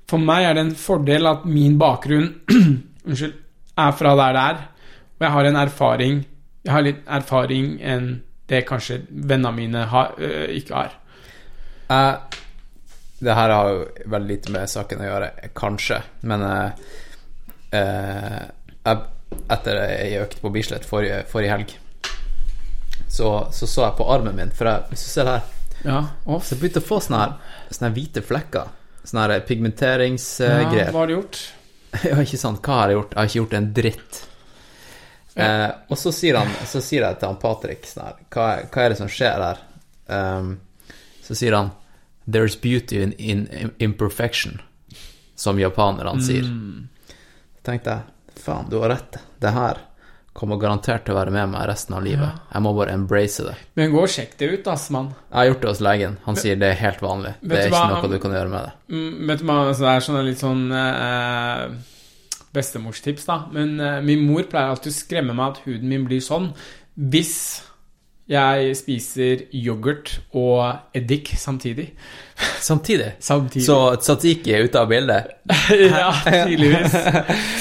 For 0.08 0.22
meg 0.24 0.46
er 0.48 0.56
det 0.56 0.64
en 0.64 0.76
fordel 0.80 1.28
at 1.28 1.44
min 1.50 1.76
bakgrunn 1.80 2.30
Unnskyld, 3.08 3.34
er 3.76 3.92
fra 3.98 4.14
der 4.16 4.38
det 4.38 4.44
er. 4.52 4.62
Og 5.18 5.26
jeg 5.26 5.34
har 5.34 5.50
en 5.50 5.60
erfaring 5.60 6.22
Jeg 6.64 6.72
har 6.74 6.86
litt 6.86 7.02
erfaring 7.18 7.68
enn 7.84 8.08
det 8.48 8.62
kanskje 8.68 9.02
vennene 9.10 9.52
mine 9.56 9.84
har, 9.92 10.14
øh, 10.24 10.48
ikke 10.56 10.76
har. 10.76 10.94
Uh, 11.90 12.16
Det 13.20 13.34
her 13.36 13.52
har 13.52 13.70
jo 13.74 13.82
veldig 14.06 14.30
lite 14.30 14.52
med 14.54 14.70
saken 14.70 15.02
å 15.02 15.08
gjøre, 15.08 15.30
kanskje, 15.58 15.98
men 16.30 16.44
uh, 16.46 16.70
uh, 17.74 18.44
jeg, 18.86 19.02
Etter 19.52 19.82
ei 19.84 20.16
økt 20.22 20.42
på 20.42 20.52
Bislett 20.54 20.86
forrige, 20.88 21.24
forrige 21.32 21.52
helg, 21.52 21.74
så, 23.08 23.48
så 23.52 23.68
så 23.68 23.86
jeg 23.86 23.96
på 23.98 24.08
armen 24.12 24.36
min, 24.36 24.52
for 24.56 24.70
jeg, 24.70 24.88
hvis 24.92 25.06
du 25.06 25.10
ser 25.12 25.30
her 25.32 25.46
Ja, 25.86 26.02
Så 26.42 26.56
jeg 26.56 26.62
begynte 26.62 26.82
å 26.84 26.88
få 26.88 27.00
sånne 27.04 27.20
her, 27.22 27.36
sånne 27.72 27.90
her 27.90 27.96
hvite 27.96 28.24
flekker. 28.26 28.72
Sånne 29.08 29.24
her 29.24 29.34
ja, 29.38 29.44
pigmenteringsgreier. 29.48 30.92
hva 30.92 31.04
har 31.04 31.12
du 31.12 31.16
gjort? 31.20 31.44
Ja, 32.04 32.18
ikke 32.22 32.38
sant. 32.38 32.60
Hva 32.62 32.82
har 32.82 32.92
jeg 32.92 32.98
gjort? 32.98 33.14
Jeg 33.14 33.20
har 33.20 33.30
ikke 33.30 33.40
gjort 33.40 33.54
en 33.58 33.68
dritt. 33.74 34.18
Eh, 35.38 35.70
og 35.88 35.98
så 36.02 36.12
sier, 36.14 36.38
han, 36.38 36.52
så 36.68 36.82
sier 36.84 37.06
jeg 37.06 37.20
til 37.22 37.30
han 37.30 37.38
Patrick 37.42 37.86
sånn 37.86 38.08
her 38.08 38.16
hva, 38.34 38.46
hva 38.74 38.84
er 38.84 38.94
det 38.94 38.98
som 39.00 39.10
skjer 39.12 39.44
her? 39.46 39.60
Um, 40.10 40.56
så 41.22 41.38
sier 41.38 41.54
han 41.54 41.70
There's 42.28 42.58
beauty 42.60 43.00
in, 43.06 43.14
in 43.22 43.72
imperfection, 43.80 44.58
som 45.40 45.62
japanerne 45.62 46.20
sier. 46.26 46.44
Så 46.44 47.64
tenkte 47.70 47.94
jeg 47.94 48.17
faen, 48.48 48.70
du 48.72 48.80
har 48.82 48.90
rett. 48.96 49.20
Det 49.44 49.52
her 49.54 49.84
kommer 50.38 50.60
garantert 50.62 51.02
til 51.08 51.16
å 51.16 51.18
være 51.18 51.32
med 51.34 51.50
meg 51.50 51.64
resten 51.66 51.96
av 51.98 52.04
livet. 52.06 52.36
Jeg 52.54 52.62
må 52.62 52.72
bare 52.78 52.94
embrace 52.94 53.42
det. 53.48 53.56
Men 53.80 53.90
gå 53.94 54.04
og 54.06 54.12
sjekk 54.14 54.36
det 54.38 54.50
ut, 54.54 54.68
ass, 54.70 54.84
mann. 54.94 55.08
Jeg 55.32 55.38
har 55.40 55.48
gjort 55.50 55.64
det 55.64 55.72
hos 55.72 55.80
legen. 55.88 56.18
Han 56.28 56.38
sier 56.38 56.60
det 56.62 56.68
er 56.76 56.82
helt 56.84 57.02
vanlig. 57.02 57.32
Det 57.42 57.58
er 57.58 57.70
ikke 57.72 57.80
hva- 57.80 58.02
noe 58.04 58.12
du 58.12 58.20
kan 58.22 58.36
gjøre 58.38 58.52
med 58.54 58.68
det. 58.68 58.74
Mm, 58.94 59.28
vet 59.32 59.40
du 59.42 59.46
hva, 59.50 59.56
altså, 59.72 59.86
det 59.88 59.94
er 59.96 60.06
sånn 60.06 60.28
litt 60.28 60.44
sånn 60.44 60.62
eh, 60.78 61.64
bestemorstips, 62.54 63.26
da. 63.26 63.40
Men 63.54 63.80
eh, 63.80 63.98
min 64.06 64.24
mor 64.30 64.46
pleier 64.50 64.72
alltid 64.76 64.94
å 64.94 64.98
skremme 65.00 65.34
meg 65.38 65.56
at 65.56 65.64
huden 65.66 65.90
min 65.90 66.06
blir 66.08 66.22
sånn 66.24 66.52
hvis 66.98 67.34
jeg 68.28 68.74
spiser 68.76 69.46
yoghurt 69.56 70.18
og 70.36 70.74
eddik 70.98 71.30
samtidig. 71.40 71.90
Samtidig 72.62 73.14
Samtidig. 73.24 73.64
så 73.66 73.78
tzatziki 74.02 74.52
er 74.54 74.66
ute 74.68 74.80
av 74.82 74.90
bildet. 74.92 75.32
ja, 75.94 76.12
tydeligvis. 76.26 76.98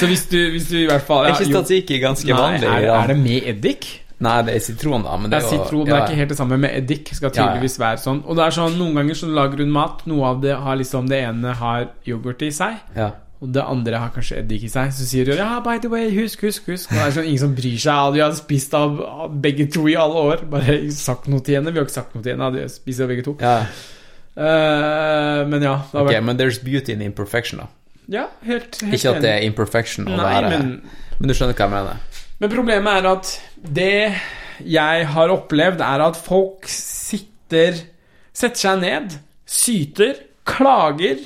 Så 0.00 0.08
hvis 0.10 0.26
du, 0.32 0.40
hvis 0.56 0.66
du 0.68 0.76
i 0.82 0.88
hvert 0.90 1.06
fall 1.06 1.28
Er 1.30 1.36
ikke 1.38 1.52
tzatziki 1.54 2.00
ganske 2.02 2.28
Nei, 2.32 2.40
vanlig? 2.40 2.66
er, 2.68 2.88
er 2.96 3.12
det 3.12 3.16
med 3.22 3.46
eddik? 3.54 3.86
Nei, 4.26 4.38
det 4.46 4.54
er 4.56 4.62
sitron, 4.64 5.02
da. 5.04 5.14
Men 5.20 5.30
Det 5.30 5.36
det 5.36 5.44
er 5.44 5.46
jo 5.46 5.62
sitron, 5.62 5.84
det 5.86 5.92
er 5.94 6.04
ikke 6.06 6.18
helt 6.22 6.30
det 6.32 6.36
samme 6.38 6.56
med 6.60 6.72
eddik. 6.78 7.10
Skal 7.12 7.28
Ja, 7.28 7.34
ja. 7.34 7.46
tydeligvis 7.50 7.78
være 7.82 7.98
sånn. 8.00 8.22
Og 8.24 8.36
det 8.38 8.46
er 8.46 8.54
sånn, 8.56 8.78
noen 8.80 8.94
ganger 8.96 9.18
så 9.20 9.28
lager 9.28 9.60
hun 9.60 9.72
mat, 9.74 10.02
noe 10.08 10.30
av 10.30 10.40
det 10.44 10.54
har 10.56 10.76
liksom 10.80 11.08
Det 11.10 11.18
ene 11.28 11.52
har 11.60 11.88
yoghurt 12.08 12.42
i 12.42 12.50
seg, 12.50 12.78
ja. 12.96 13.10
Og 13.36 13.50
det 13.52 13.62
andre 13.62 13.98
har 14.00 14.12
kanskje 14.14 14.38
eddik 14.40 14.62
i 14.64 14.70
seg. 14.72 14.92
Så 14.96 15.06
sier 15.08 15.28
du 15.28 15.34
ja, 15.36 15.58
by 15.64 15.76
the 15.82 15.90
way, 15.92 16.08
husk, 16.14 16.46
husk, 16.46 16.70
husk. 16.72 16.88
Og 16.88 16.96
det 16.96 17.02
er 17.04 17.16
sånn 17.18 17.26
ingen 17.28 17.42
som 17.42 17.56
bryr 17.58 17.80
seg. 17.82 18.14
De 18.14 18.22
har 18.24 18.32
spist 18.38 18.76
av 18.78 19.02
begge 19.44 19.66
to 19.72 19.84
i 19.92 19.96
alle 20.00 20.22
år. 20.30 20.46
Bare 20.52 20.78
sagt 20.96 21.28
noe 21.28 21.44
til 21.44 21.58
henne. 21.58 21.74
Vi 21.74 21.82
har 21.82 21.88
ikke 21.88 21.98
sagt 21.98 22.16
noe 22.16 22.24
til 22.24 22.32
henne. 22.32 22.48
Vi 22.54 22.64
har 22.64 22.72
spist 22.72 23.04
av 23.04 23.12
begge 23.12 23.26
to. 23.26 23.36
ja. 23.42 23.58
Uh, 24.36 25.46
men 25.48 25.62
ja, 25.64 25.78
det 25.80 25.96
har 25.96 26.02
Ok, 26.02 26.10
okay, 26.10 26.20
men 26.20 26.36
there's 26.36 26.58
beauty 26.60 26.92
in 26.92 27.00
imperfection, 27.00 27.62
da. 27.62 27.70
Ja, 28.12 28.24
helt, 28.44 28.76
helt 28.82 28.98
Ikke 28.98 29.14
at 29.14 29.22
det 29.24 29.30
er 29.30 29.44
imperfection 29.46 30.10
å 30.10 30.18
Nei, 30.18 30.26
være 30.28 30.50
men 30.52 30.66
Men 31.16 31.30
du 31.30 31.32
skjønner 31.32 31.56
hva 31.56 31.64
jeg 31.64 31.72
mener? 31.72 32.18
Men 32.42 32.52
problemet 32.52 32.98
er 33.00 33.08
at 33.14 33.30
det 33.78 33.94
jeg 34.76 35.06
har 35.14 35.32
opplevd, 35.32 35.80
er 35.80 36.04
at 36.04 36.20
folk 36.20 36.68
sitter 36.68 37.80
Setter 38.36 38.60
seg 38.60 38.84
ned, 38.84 39.16
syter, 39.48 40.20
klager 40.44 41.24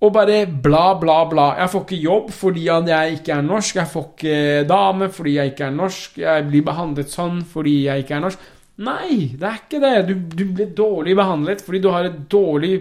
og 0.00 0.12
bare 0.14 0.46
bla, 0.48 0.94
bla, 0.96 1.18
bla. 1.28 1.46
Jeg 1.60 1.72
får 1.74 1.82
ikke 1.84 2.00
jobb 2.00 2.30
fordi 2.32 2.62
jeg 2.70 3.18
ikke 3.18 3.34
er 3.36 3.42
norsk. 3.44 3.76
Jeg 3.76 3.90
får 3.90 4.06
ikke 4.08 4.38
dame 4.70 5.10
fordi 5.12 5.34
jeg 5.36 5.52
ikke 5.52 5.66
er 5.66 5.74
norsk. 5.76 6.16
Jeg 6.22 6.46
blir 6.48 6.64
behandlet 6.64 7.12
sånn 7.12 7.42
fordi 7.44 7.74
jeg 7.84 8.06
ikke 8.06 8.16
er 8.16 8.24
norsk. 8.24 8.46
Nei, 8.80 9.10
det 9.36 9.44
er 9.44 9.58
ikke 9.60 9.82
det. 9.82 9.92
Du, 10.08 10.14
du 10.40 10.44
blir 10.56 10.72
dårlig 10.76 11.16
behandlet 11.18 11.60
fordi 11.66 11.82
du 11.84 11.90
har 11.92 12.08
en 12.08 12.22
dårlig 12.32 12.78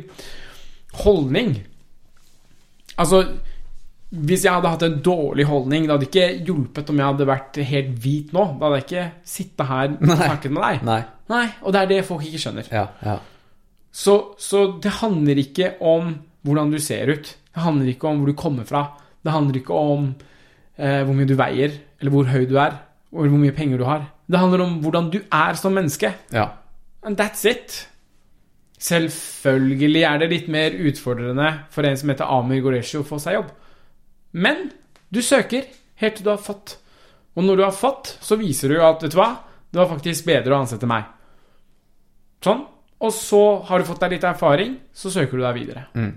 holdning. 1.04 1.58
Altså 3.00 3.26
hvis 4.10 4.42
jeg 4.42 4.56
hadde 4.56 4.72
hatt 4.72 4.84
en 4.88 5.02
dårlig 5.06 5.46
holdning, 5.46 5.84
det 5.86 5.94
hadde 5.94 6.08
ikke 6.08 6.46
hjulpet 6.48 6.88
om 6.90 6.98
jeg 6.98 7.12
hadde 7.12 7.28
vært 7.30 7.60
helt 7.70 7.92
hvit 8.02 8.32
nå. 8.34 8.46
Da 8.58 8.66
hadde 8.66 8.80
jeg 8.80 8.88
ikke 8.88 9.04
sittet 9.36 9.70
her 9.70 9.92
og 9.92 10.16
snakket 10.16 10.56
med 10.56 10.66
deg. 10.66 10.88
Nei. 10.88 11.02
Nei, 11.30 11.44
og 11.62 11.76
det 11.76 11.84
er 11.84 11.92
det 11.92 12.00
folk 12.08 12.26
ikke 12.26 12.42
skjønner. 12.42 12.72
Ja, 12.74 12.88
ja. 13.06 13.20
Så, 13.94 14.16
så 14.42 14.64
det 14.82 14.96
handler 15.02 15.44
ikke 15.44 15.76
om 15.86 16.16
hvordan 16.46 16.72
du 16.72 16.80
ser 16.80 17.12
ut. 17.12 17.36
Det 17.54 17.64
handler 17.64 17.92
ikke 17.92 18.08
om 18.08 18.22
hvor 18.22 18.32
du 18.32 18.38
kommer 18.38 18.68
fra. 18.68 18.86
Det 19.24 19.34
handler 19.34 19.60
ikke 19.60 19.76
om 19.76 20.10
eh, 20.78 21.02
hvor 21.04 21.16
mye 21.16 21.28
du 21.28 21.36
veier, 21.40 21.76
eller 22.00 22.14
hvor 22.14 22.30
høy 22.32 22.46
du 22.50 22.56
er, 22.58 22.80
eller 23.12 23.34
hvor 23.34 23.42
mye 23.42 23.56
penger 23.56 23.82
du 23.82 23.86
har. 23.88 24.08
Det 24.30 24.40
handler 24.40 24.64
om 24.64 24.80
hvordan 24.84 25.10
du 25.12 25.22
er 25.26 25.60
som 25.60 25.76
menneske. 25.76 26.14
ja. 26.32 26.50
And 27.02 27.16
that's 27.16 27.46
it. 27.48 27.88
Selvfølgelig 28.80 30.02
er 30.04 30.18
det 30.20 30.28
litt 30.32 30.48
mer 30.52 30.76
utfordrende 30.76 31.48
for 31.72 31.88
en 31.88 31.96
som 32.00 32.12
heter 32.12 32.28
Amir 32.28 32.60
Goreshi 32.64 33.00
å 33.00 33.06
få 33.08 33.20
seg 33.24 33.38
jobb. 33.38 33.54
Men 34.32 34.70
du 35.08 35.22
søker 35.24 35.64
helt 36.00 36.18
til 36.20 36.28
du 36.28 36.32
har 36.34 36.42
fått. 36.44 36.78
Og 37.36 37.46
når 37.48 37.60
du 37.60 37.64
har 37.64 37.76
fått, 37.76 38.18
så 38.20 38.36
viser 38.40 38.72
du 38.72 38.82
at 38.84 39.04
vet 39.04 39.16
du 39.16 39.20
hva, 39.20 39.30
det 39.72 39.80
var 39.80 39.90
faktisk 39.92 40.28
bedre 40.28 40.56
å 40.56 40.62
ansette 40.64 40.88
meg. 40.90 41.08
Sånn. 42.44 42.66
Og 43.00 43.14
så 43.16 43.44
har 43.70 43.80
du 43.80 43.88
fått 43.88 44.02
deg 44.04 44.18
litt 44.18 44.28
erfaring, 44.28 44.76
så 44.92 45.12
søker 45.12 45.40
du 45.40 45.44
deg 45.46 45.56
videre. 45.56 45.86
Mm. 45.96 46.12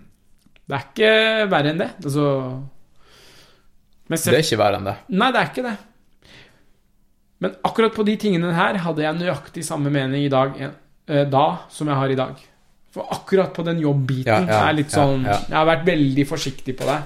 Det 0.69 0.77
er 0.79 0.85
ikke 0.87 1.13
verre 1.53 1.73
enn 1.73 1.81
det. 1.83 1.89
Altså 2.05 2.27
Men 4.09 4.21
Det 4.21 4.35
er 4.37 4.45
ikke 4.45 4.61
verre 4.61 4.79
enn 4.79 4.89
det. 4.91 4.95
Nei, 5.15 5.31
det 5.35 5.41
er 5.41 5.51
ikke 5.51 5.67
det. 5.67 5.75
Men 7.43 7.57
akkurat 7.67 7.95
på 7.97 8.05
de 8.07 8.15
tingene 8.23 8.53
her 8.55 8.79
hadde 8.85 9.03
jeg 9.03 9.19
nøyaktig 9.19 9.65
samme 9.67 9.91
mening 9.91 10.29
i 10.29 10.31
dag 10.31 10.55
eh, 10.63 11.25
da 11.27 11.47
som 11.73 11.91
jeg 11.91 11.99
har 11.99 12.13
i 12.15 12.19
dag. 12.19 12.45
For 12.93 13.09
akkurat 13.15 13.55
på 13.57 13.65
den 13.67 13.81
jobbbiten 13.83 14.29
Ja, 14.29 14.45
ja, 14.47 14.61
er 14.69 14.77
litt 14.77 14.93
sånn 14.93 15.25
ja. 15.27 15.39
Jeg 15.49 15.57
har 15.57 15.67
vært 15.67 15.87
veldig 15.89 16.27
forsiktig 16.29 16.77
på 16.79 16.87
det. 16.87 17.01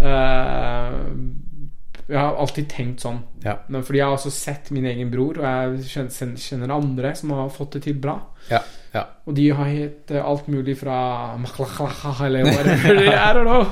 Eh, 0.00 0.98
jeg 2.10 2.18
har 2.18 2.40
alltid 2.42 2.66
tenkt 2.72 3.04
sånn. 3.04 3.20
Men 3.70 3.84
fordi 3.86 4.00
jeg 4.00 4.08
har 4.08 4.16
også 4.16 4.32
sett 4.34 4.72
min 4.74 4.88
egen 4.90 5.12
bror, 5.12 5.38
og 5.38 5.46
jeg 5.46 6.08
kjenner 6.42 6.72
andre 6.74 7.12
som 7.14 7.30
har 7.36 7.52
fått 7.54 7.76
det 7.76 7.84
til 7.86 8.00
bra. 8.02 8.16
Ja, 8.50 8.64
ja. 8.94 9.04
Og 9.26 9.34
de 9.36 9.44
har 9.54 9.68
hett 9.70 10.10
eh, 10.10 10.24
alt 10.24 10.48
mulig 10.50 10.74
fra 10.80 10.96
Eller 12.26 12.44
whatever. 12.44 13.02
I 13.06 13.32
don't 13.36 13.44
know. 13.46 13.66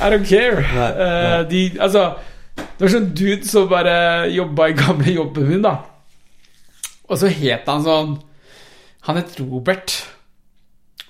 I 0.00 0.10
don't 0.12 0.26
care. 0.28 0.60
Nei, 0.74 0.90
Eh, 1.06 1.48
de, 1.48 1.62
altså 1.80 2.14
Det 2.56 2.80
var 2.84 2.88
sånn 2.92 3.14
dude 3.14 3.48
som 3.48 3.68
bare 3.68 3.94
jobba 4.30 4.68
i 4.68 4.76
gamle 4.78 5.14
jobben 5.14 5.48
min, 5.48 5.62
da. 5.64 5.76
Og 7.08 7.18
så 7.18 7.26
het 7.28 7.66
han 7.66 7.82
sånn 7.84 8.14
Han 9.08 9.16
het 9.16 9.34
Robert. 9.40 9.96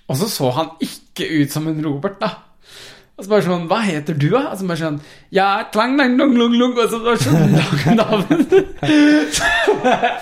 Og 0.08 0.16
så 0.16 0.28
så 0.28 0.50
han 0.54 0.70
ikke 0.80 1.26
ut 1.42 1.50
som 1.52 1.66
en 1.68 1.82
Robert, 1.84 2.20
da. 2.20 2.30
Og 3.18 3.24
så 3.24 3.30
bare 3.30 3.46
sånn 3.46 3.66
Hva 3.70 3.80
heter 3.86 4.14
du, 4.18 4.28
da? 4.30 4.48
Og 4.52 4.58
så 4.58 4.66
bare 4.70 4.80
sånn 4.80 5.00
Ja, 5.34 5.48
klang, 5.74 5.96
lang, 5.98 6.16
lang, 6.18 6.34
lang, 6.38 6.54
lang. 6.60 6.78
Og 6.78 6.90
så 6.90 7.02
bare 7.02 7.18
sånn 7.18 7.54
lang 7.58 7.98
navn. 7.98 8.46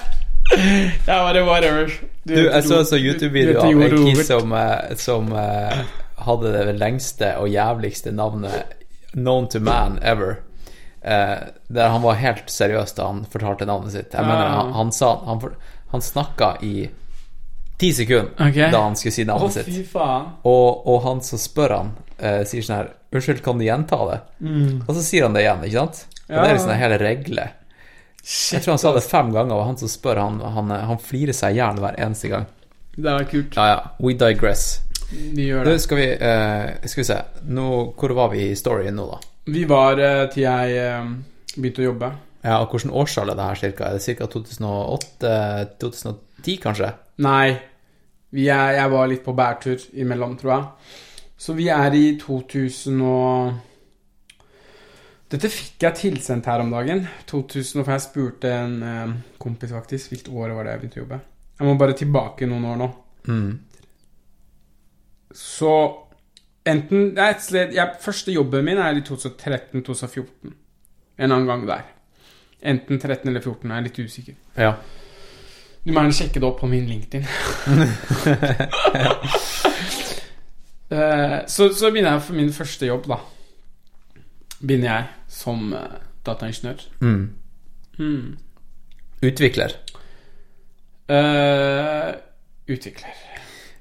ja, 1.06 1.18
bare 1.24 1.42
whatever. 1.46 1.92
Du, 2.22 2.34
jeg 2.36 2.64
så 2.64 2.80
også 2.82 2.98
YouTube-video 3.00 3.58
av 3.60 3.82
en 3.82 4.06
kis 4.06 4.26
som, 4.28 4.52
eh, 4.54 4.94
som 5.00 5.32
uh, 5.34 5.82
hadde 6.26 6.52
det 6.54 6.76
lengste 6.78 7.34
og 7.40 7.50
jævligste 7.50 8.12
navnet 8.14 8.76
known 9.12 9.48
to 9.48 9.60
man 9.60 9.98
ever. 10.02 10.38
Uh, 11.02 11.50
der 11.66 11.88
han 11.90 12.02
var 12.02 12.20
helt 12.20 12.50
seriøs 12.50 12.94
da 12.94 13.08
han 13.10 13.24
fortalte 13.30 13.66
navnet 13.66 13.94
sitt. 13.96 14.14
Jeg 14.14 14.26
mener, 14.28 14.52
han, 14.54 14.72
han 14.76 14.92
sa 14.94 15.16
Han, 15.26 15.40
han 15.90 16.02
snakka 16.02 16.56
i 16.62 16.88
ti 17.82 17.90
sekunder 17.92 18.30
okay. 18.38 18.70
da 18.70 18.84
han 18.84 18.94
skulle 18.96 19.16
si 19.16 19.24
navnet 19.26 19.56
navnet 19.56 19.74
sitt. 19.74 19.96
Og, 20.46 20.86
og 20.86 21.02
han 21.08 21.24
som 21.26 21.40
spør 21.42 21.74
han, 21.80 21.96
uh, 22.22 22.42
sier 22.46 22.66
sånn 22.66 22.78
her 22.82 22.92
Unnskyld, 23.12 23.42
kan 23.44 23.58
du 23.60 23.66
gjenta 23.66 23.96
det? 24.08 24.14
Og 24.86 24.94
så 24.96 25.02
sier 25.04 25.26
han 25.26 25.34
det 25.36 25.42
igjen, 25.42 25.66
ikke 25.66 25.82
sant? 25.82 25.98
Og 26.22 26.30
Ja. 26.32 26.38
det 26.38 26.46
er 26.46 26.54
liksom 26.56 26.70
en 26.72 26.78
hel 26.80 26.94
regle. 27.02 27.42
Shit, 28.22 28.54
Jeg 28.54 28.62
tror 28.64 28.72
han 28.76 28.82
sa 28.82 28.92
det 28.94 29.02
fem 29.02 29.32
ganger, 29.34 29.56
og 29.56 29.66
han 29.66 29.78
som 29.80 29.88
spør, 29.90 30.16
han, 30.22 30.36
han, 30.54 30.70
han 30.70 30.98
flirer 31.02 31.34
seg 31.34 31.56
i 31.56 31.58
hjel 31.58 31.80
hver 31.82 31.98
eneste 31.98 32.28
gang. 32.30 32.46
Det 32.94 33.10
er 33.10 33.24
kult. 33.26 33.56
Ja, 33.56 33.66
ja. 33.72 33.80
We 33.98 34.14
digress. 34.18 34.80
Vi 35.10 35.48
gjør 35.48 35.64
det. 35.66 35.72
det. 35.72 35.80
skal 35.82 35.96
vi 35.98 36.06
uh, 36.16 36.66
Skal 36.88 37.02
vi 37.02 37.04
se 37.04 37.22
nå, 37.52 37.94
Hvor 37.98 38.10
var 38.16 38.28
vi 38.32 38.40
i 38.48 38.56
storyen 38.56 38.96
nå, 38.96 39.04
da? 39.10 39.18
Vi 39.52 39.64
var 39.68 39.92
uh, 40.00 40.30
til 40.32 40.42
jeg 40.46 40.66
uh, 40.78 41.04
begynte 41.56 41.82
å 41.82 41.84
jobbe. 41.90 42.08
Ja, 42.42 42.56
og 42.62 42.70
Hvilket 42.72 42.96
årstall 43.02 43.30
er 43.32 43.36
det 43.38 43.48
her, 43.48 43.58
cirka? 43.60 43.82
Er 43.86 43.92
det 43.98 44.16
ca. 44.18 44.24
2008-2010, 44.36 46.56
kanskje? 46.62 46.88
Nei, 47.22 47.48
vi 48.34 48.44
er, 48.50 48.68
jeg 48.78 48.88
var 48.94 49.04
litt 49.10 49.24
på 49.24 49.36
bærtur 49.36 49.78
imellom, 49.92 50.32
tror 50.40 50.52
jeg. 50.54 50.64
Så 51.42 51.50
vi 51.58 51.66
er 51.74 51.90
i 51.98 52.06
2000 52.18 53.02
og 53.02 53.52
Dette 55.32 55.48
fikk 55.48 55.80
jeg 55.86 55.96
tilsendt 55.96 56.48
her 56.50 56.60
om 56.60 56.70
dagen. 56.72 57.06
2000, 57.30 57.84
for 57.86 57.94
jeg 57.94 58.04
spurte 58.04 58.50
en 58.52 58.74
eh, 58.84 59.12
kompis 59.40 59.70
faktisk 59.72 60.12
hvilket 60.12 60.28
år 60.28 60.52
var 60.52 60.66
det 60.66 60.74
jeg 60.74 60.82
begynte 60.82 60.98
å 60.98 61.02
jobbe. 61.06 61.18
Jeg 61.56 61.68
må 61.68 61.76
bare 61.80 61.96
tilbake 61.96 62.48
noen 62.50 62.66
år 62.68 62.80
nå. 62.82 62.88
Mm. 63.30 63.52
Så 65.32 65.70
enten 66.68 67.14
det 67.16 67.28
et 67.30 67.44
sted, 67.44 67.72
jeg, 67.72 67.96
Første 68.02 68.34
jobben 68.34 68.66
min 68.66 68.80
er 68.82 68.98
i 68.98 69.04
2013-2014. 69.08 70.52
En 71.22 71.30
annen 71.30 71.48
gang 71.48 71.64
der. 71.70 71.86
Enten 72.74 73.00
13 73.00 73.30
eller 73.30 73.40
14, 73.40 73.70
jeg 73.70 73.78
er 73.78 73.86
litt 73.88 74.02
usikker. 74.02 74.36
Ja. 74.60 74.74
Du 75.82 75.90
må 75.90 76.02
gjerne 76.02 76.18
sjekke 76.18 76.42
det 76.42 76.46
opp 76.46 76.60
på 76.60 76.68
min 76.70 76.84
LinkedIn. 76.92 77.24
uh, 80.92 81.40
så, 81.54 81.72
så 81.72 81.88
begynner 81.88 82.18
jeg 82.18 82.26
for 82.28 82.36
min 82.36 82.52
første 82.52 82.92
jobb, 82.92 83.08
da. 83.08 83.22
Begynner 84.60 84.92
jeg 84.92 85.10
som 85.32 85.72
eh, 85.76 85.98
dataingeniør. 86.26 86.84
Mm. 87.00 87.22
Mm. 87.98 88.38
Utvikler. 89.22 89.74
Uh, 91.10 92.12
utvikler. 92.70 93.16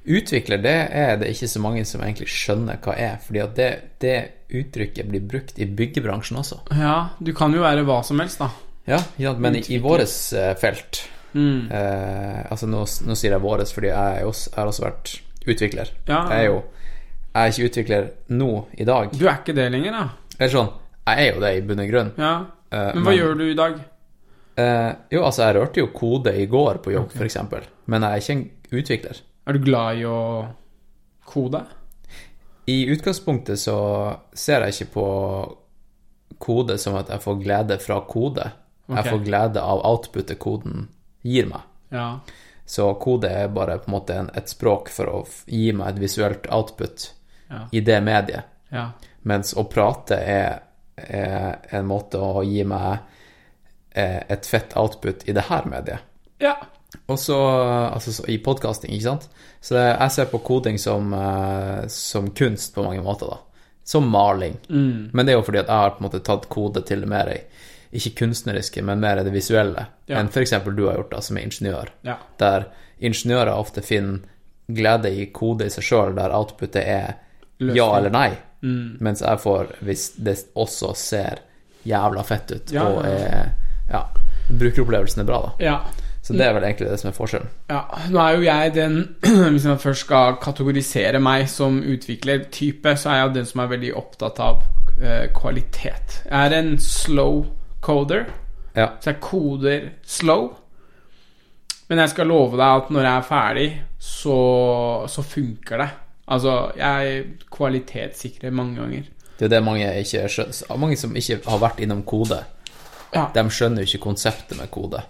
Utvikler, 0.02 0.58
det 0.58 0.76
er 0.98 1.20
det 1.22 1.30
ikke 1.36 1.48
så 1.48 1.62
mange 1.62 1.84
som 1.86 2.02
egentlig 2.02 2.28
skjønner 2.34 2.80
hva 2.82 2.96
er. 2.98 3.20
Fordi 3.22 3.42
at 3.44 3.56
det, 3.58 3.70
det 4.02 4.16
uttrykket 4.58 5.10
blir 5.12 5.24
brukt 5.30 5.60
i 5.62 5.68
byggebransjen 5.70 6.40
også. 6.42 6.64
Ja, 6.74 6.96
du 7.22 7.32
kan 7.38 7.54
jo 7.54 7.62
være 7.64 7.86
hva 7.88 8.02
som 8.06 8.20
helst, 8.24 8.42
da. 8.42 8.50
Ja, 8.90 8.98
ja 9.22 9.36
men 9.38 9.60
i, 9.60 9.66
i 9.76 9.82
vårt 9.84 10.08
eh, 10.08 10.54
felt 10.60 11.08
Mm. 11.32 11.72
eh, 11.72 12.40
Altså 12.52 12.68
nå, 12.68 12.82
nå 13.08 13.16
sier 13.16 13.32
jeg 13.32 13.40
våres 13.40 13.70
fordi 13.72 13.88
jeg, 13.88 14.24
også, 14.28 14.50
jeg 14.50 14.58
har 14.60 14.68
også 14.68 14.84
vært 14.84 15.12
utvikler. 15.48 15.92
Ja. 16.10 16.26
Jeg 16.28 16.42
er 16.42 16.48
jo 16.50 16.58
Jeg 17.32 17.40
er 17.40 17.54
ikke 17.54 17.70
utvikler 17.70 18.08
nå 18.36 18.50
i 18.76 18.84
dag. 18.84 19.14
Du 19.16 19.24
er 19.24 19.38
ikke 19.38 19.56
det 19.56 19.70
lenger, 19.72 19.96
da? 19.96 20.34
Eller 20.38 20.52
sånn 20.52 20.74
Jeg 21.18 21.28
er 21.28 21.36
jo 21.36 21.42
det 21.44 21.52
i 21.58 21.62
bunn 21.68 21.80
og 21.84 21.90
grunn. 21.92 22.12
Ja. 22.18 22.34
Eh, 22.72 22.92
Men 22.96 23.04
hva 23.04 23.14
gjør 23.18 23.38
du 23.38 23.44
i 23.50 23.56
dag? 23.58 23.80
Eh, 24.62 24.92
jo, 25.12 25.24
altså, 25.24 25.44
jeg 25.48 25.56
rørte 25.58 25.80
jo 25.84 25.88
kode 25.96 26.34
i 26.38 26.46
går 26.52 26.80
på 26.84 26.92
jobb, 26.92 27.12
for 27.16 27.24
eksempel 27.24 27.64
Men 27.88 28.04
jeg 28.04 28.12
er 28.12 28.24
ikke 28.24 28.34
en 28.36 28.82
utvikler. 28.82 29.22
Er 29.48 29.54
du 29.54 29.60
glad 29.66 29.98
i 30.02 30.04
å 30.06 30.18
kode? 31.26 31.64
I 32.68 32.86
utgangspunktet 32.94 33.60
så 33.60 33.76
ser 34.38 34.62
jeg 34.68 34.76
ikke 34.76 34.94
på 34.94 35.06
kode 36.42 36.78
som 36.82 36.96
at 37.00 37.10
jeg 37.12 37.22
får 37.24 37.40
glede 37.44 37.78
fra 37.82 38.00
kode. 38.08 38.46
Jeg 38.92 39.08
får 39.08 39.24
glede 39.26 39.62
av 39.64 39.82
outputet 39.88 40.40
koden 40.42 40.88
gir 41.24 41.48
meg. 41.50 41.62
Ja. 41.94 42.20
Så 42.66 42.94
kode 43.02 43.28
er 43.30 43.48
bare 43.52 43.78
på 43.82 43.90
en 43.90 43.96
måte 43.98 44.18
et 44.38 44.50
språk 44.52 44.90
for 44.94 45.10
å 45.12 45.22
gi 45.48 45.72
meg 45.76 45.96
et 45.96 46.02
visuelt 46.06 46.48
output 46.52 47.10
Ja. 47.52 47.66
i 47.72 47.82
det 47.82 47.98
mediet. 48.04 48.44
Ja. 48.72 48.92
Mens 49.24 49.54
å 49.54 49.66
prate 49.70 50.16
er 50.16 50.62
en 50.98 51.88
måte 51.88 52.20
å 52.22 52.44
gi 52.44 52.64
meg 52.68 53.00
eh, 53.96 54.22
et 54.30 54.46
fett 54.46 54.76
output 54.78 55.24
i 55.30 55.34
det 55.34 55.48
her 55.50 55.66
mediet. 55.66 56.00
ja. 56.40 56.56
Og 57.08 57.16
så, 57.20 57.36
altså 57.88 58.12
så 58.12 58.26
i 58.28 58.36
podkasting, 58.44 58.92
ikke 58.92 59.06
sant. 59.06 59.30
Så 59.64 59.76
det, 59.78 59.84
jeg 59.96 60.12
ser 60.12 60.26
på 60.28 60.42
koding 60.44 60.76
som, 60.80 61.14
eh, 61.16 61.86
som 61.88 62.26
kunst 62.36 62.74
på 62.76 62.84
mange 62.84 63.00
måter, 63.04 63.32
da. 63.32 63.38
Som 63.88 64.10
maling. 64.12 64.58
Mm. 64.70 65.10
Men 65.16 65.26
det 65.26 65.32
er 65.34 65.38
jo 65.40 65.46
fordi 65.48 65.62
at 65.62 65.70
jeg 65.72 65.76
har 65.86 65.94
på 65.96 66.04
en 66.04 66.08
måte 66.10 66.20
tatt 66.28 66.50
kode 66.52 66.84
til 66.88 67.00
det 67.06 67.10
mer 67.12 67.32
ikke 67.96 68.12
kunstneriske, 68.22 68.84
men 68.84 69.00
mer 69.00 69.24
det 69.24 69.32
visuelle, 69.34 69.86
Ja. 70.12 70.20
enn 70.20 70.28
f.eks. 70.32 70.52
du 70.68 70.84
har 70.90 71.00
gjort, 71.00 71.12
da, 71.16 71.22
som 71.24 71.38
er 71.40 71.48
ingeniør. 71.48 71.94
Ja. 72.08 72.18
Der 72.44 72.68
ingeniører 73.00 73.54
ofte 73.56 73.82
finner 73.82 74.20
glede 74.68 75.12
i 75.16 75.26
kode 75.32 75.66
i 75.68 75.74
seg 75.74 75.84
sjøl, 75.88 76.16
der 76.20 76.36
outputet 76.36 76.84
er 76.84 77.16
Løsning. 77.60 77.76
ja 77.80 77.88
eller 77.98 78.10
nei. 78.10 78.30
Mm. 78.62 78.98
Mens 79.02 79.22
jeg 79.26 79.40
får 79.42 79.72
hvis 79.82 80.10
det 80.22 80.36
også 80.56 80.92
ser 80.96 81.40
jævla 81.88 82.22
fett 82.24 82.52
ut, 82.52 82.72
Ja, 82.74 82.84
og 82.86 83.06
er 83.06 83.50
Ja, 83.90 84.04
brukeropplevelsen 84.52 85.22
er 85.24 85.26
bra, 85.26 85.42
da. 85.48 85.52
ja. 85.66 85.80
Så 86.22 86.34
det 86.38 86.46
er 86.46 86.54
vel 86.54 86.64
egentlig 86.68 86.86
det 86.92 87.00
som 87.02 87.10
er 87.10 87.16
forskjellen. 87.18 87.48
Ja, 87.72 87.80
nå 88.14 88.20
er 88.22 88.36
jo 88.38 88.44
jeg 88.46 88.74
den 88.76 88.98
Hvis 89.56 89.66
man 89.66 89.80
først 89.82 90.04
skal 90.06 90.36
kategorisere 90.44 91.20
meg 91.20 91.48
som 91.50 91.80
utviklertype, 91.82 92.94
så 92.96 93.10
er 93.10 93.16
jeg 93.24 93.34
den 93.40 93.46
som 93.50 93.64
er 93.64 93.72
veldig 93.72 93.90
opptatt 93.98 94.40
av 94.40 94.62
eh, 95.02 95.26
kvalitet. 95.34 96.20
Jeg 96.30 96.52
er 96.52 96.56
en 96.60 96.76
slow 96.78 97.46
coder, 97.82 98.28
Ja. 98.78 98.92
så 99.02 99.10
jeg 99.16 99.20
koder 99.26 99.90
slow. 100.06 100.52
Men 101.90 102.00
jeg 102.06 102.10
skal 102.14 102.28
love 102.30 102.56
deg 102.56 102.68
at 102.84 102.92
når 102.94 103.02
jeg 103.08 103.18
er 103.18 103.28
ferdig, 103.28 103.68
så, 104.00 104.38
så 105.12 105.24
funker 105.26 105.82
det. 105.82 105.90
Altså, 106.32 106.52
jeg 106.80 107.24
kvalitetssikrer 107.52 108.54
mange 108.56 108.78
ganger. 108.80 109.08
Det 109.38 109.48
er 109.48 109.52
det 109.56 109.64
mange 109.66 109.88
ikke 110.00 110.28
skjønner. 110.32 110.78
Mange 110.80 110.98
som 111.02 111.16
ikke 111.18 111.40
har 111.50 111.60
vært 111.64 111.80
innom 111.84 112.04
kode, 112.08 112.44
Ja. 113.14 113.26
de 113.36 113.44
skjønner 113.52 113.84
jo 113.84 113.90
ikke 113.90 114.04
konseptet 114.06 114.56
med 114.58 114.70
kode. 114.72 115.02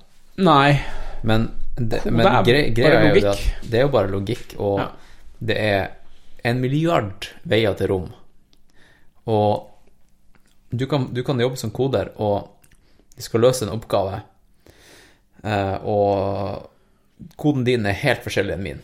Nei. 0.42 0.80
Men, 1.24 1.50
det, 1.78 2.00
Kode 2.02 2.12
men 2.16 2.26
er 2.26 2.44
gre, 2.48 2.62
greia 2.74 3.02
er 3.02 3.08
jo 3.12 3.14
det 3.20 3.26
at 3.30 3.44
det 3.70 3.78
er 3.80 3.84
jo 3.86 3.92
bare 3.94 4.10
logikk, 4.10 4.56
og 4.60 4.80
Ja. 4.80 4.88
det 5.52 5.58
er 5.60 5.92
en 6.44 6.62
milliard 6.62 7.28
veier 7.46 7.76
til 7.78 7.88
rom. 7.92 8.08
Og 9.28 9.68
du 10.74 10.88
kan, 10.88 11.10
du 11.14 11.22
kan 11.24 11.40
jobbe 11.40 11.58
som 11.58 11.70
koder, 11.72 12.10
og 12.18 12.50
du 13.16 13.22
skal 13.22 13.42
løse 13.46 13.62
en 13.68 13.76
oppgave, 13.76 14.22
eh, 15.44 15.78
og 15.84 16.70
koden 17.38 17.64
din 17.68 17.86
er 17.86 17.94
helt 17.94 18.24
forskjellig 18.26 18.54
enn 18.58 18.64
min. 18.64 18.82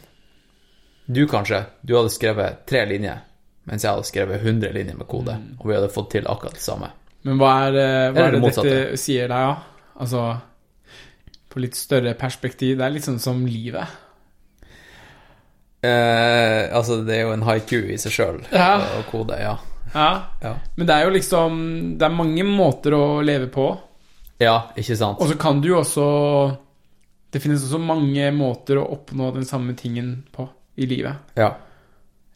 Du 1.07 1.21
kanskje, 1.27 1.61
du 1.87 1.95
hadde 1.95 2.09
skrevet 2.11 2.65
tre 2.67 2.81
linjer, 2.89 3.21
mens 3.69 3.83
jeg 3.83 3.91
hadde 3.93 4.07
skrevet 4.09 4.41
100 4.43 4.73
linjer 4.75 4.97
med 4.99 5.07
kode, 5.07 5.37
Mm. 5.37 5.53
og 5.59 5.67
vi 5.69 5.73
hadde 5.77 5.89
fått 5.93 6.09
til 6.11 6.25
akkurat 6.27 6.53
det 6.53 6.61
samme. 6.65 6.89
Men 7.23 7.37
hva 7.39 7.53
er, 7.67 7.77
eh, 7.79 8.11
hva 8.13 8.25
er 8.27 8.31
det 8.31 8.41
det 8.41 8.55
dette 8.55 8.97
sier 8.97 9.27
deg, 9.27 9.29
da? 9.29 9.57
Altså 9.99 10.41
På 11.49 11.59
litt 11.63 11.75
større 11.75 12.13
perspektiv. 12.13 12.77
Det 12.77 12.85
er 12.85 12.89
litt 12.91 13.03
sånn 13.07 13.19
som 13.19 13.45
livet. 13.45 13.87
Eh, 15.81 16.75
altså, 16.75 17.03
det 17.05 17.15
er 17.15 17.21
jo 17.27 17.33
en 17.35 17.43
haiku 17.45 17.77
i 17.93 17.97
seg 18.01 18.11
sjøl 18.11 18.39
Ja. 18.51 18.79
å 18.97 19.03
kode, 19.11 19.37
ja. 19.39 19.57
Ja. 19.93 20.23
ja. 20.41 20.55
Men 20.75 20.87
det 20.89 20.93
er 20.95 21.03
jo 21.05 21.11
liksom 21.15 21.97
Det 21.97 22.05
er 22.05 22.09
mange 22.13 22.43
måter 22.43 22.91
å 22.97 23.23
leve 23.23 23.47
på. 23.47 23.77
Ja, 24.39 24.67
ikke 24.75 24.97
sant? 24.97 25.21
Og 25.21 25.29
så 25.31 25.37
kan 25.39 25.61
du 25.61 25.69
jo 25.69 25.79
også 25.79 26.57
Det 27.31 27.41
finnes 27.41 27.63
også 27.63 27.79
mange 27.79 28.31
måter 28.35 28.77
å 28.81 28.89
oppnå 28.97 29.33
den 29.33 29.45
samme 29.45 29.73
tingen 29.77 30.23
på 30.35 30.49
i 30.77 30.85
livet. 30.89 31.15
Ja. 31.37 31.51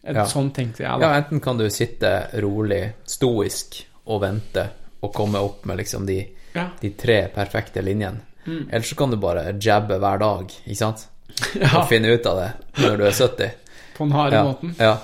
Ja. 0.03 0.25
Sånn 0.25 0.47
tenkte 0.55 0.81
jeg, 0.83 0.89
ja, 0.89 0.97
da. 0.97 1.11
enten 1.21 1.39
kan 1.45 1.57
du 1.59 1.67
sitte 1.69 2.09
rolig, 2.41 2.87
stoisk 3.05 3.83
og 4.09 4.21
vente 4.23 4.63
og 5.05 5.13
komme 5.13 5.37
opp 5.45 5.65
med 5.69 5.77
liksom 5.81 6.05
de, 6.09 6.23
Ja. 6.55 6.65
de 6.81 6.89
tre 6.97 7.27
perfekte 7.33 7.81
linjene. 7.85 8.19
Mm. 8.47 8.63
Eller 8.71 8.81
så 8.85 8.95
kan 8.97 9.11
du 9.13 9.17
bare 9.21 9.53
jabbe 9.61 9.97
hver 10.01 10.17
dag, 10.19 10.51
ikke 10.65 10.77
sant? 10.79 11.07
Ja, 11.61 11.77
Og 11.83 11.87
finne 11.89 12.07
ut 12.11 12.25
av 12.27 12.37
det 12.41 12.51
når 12.83 12.97
du 12.97 13.03
er 13.05 13.11
70. 13.15 13.51
på 13.97 14.03
den 14.07 14.11
harde 14.17 14.35
Ja. 14.35 14.43
måten. 14.43 14.75
Ja. 14.79 14.97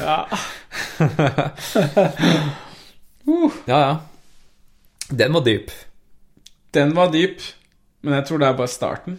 Ja. 0.00 0.26
ja, 3.66 3.80
ja. 3.80 3.98
Den 5.08 5.32
var 5.32 5.40
dyp. 5.44 5.70
Den 6.70 6.94
var 6.94 7.10
dyp, 7.12 7.40
men 8.00 8.14
jeg 8.18 8.26
tror 8.28 8.38
det 8.42 8.48
er 8.48 8.58
bare 8.58 8.72
starten. 8.72 9.18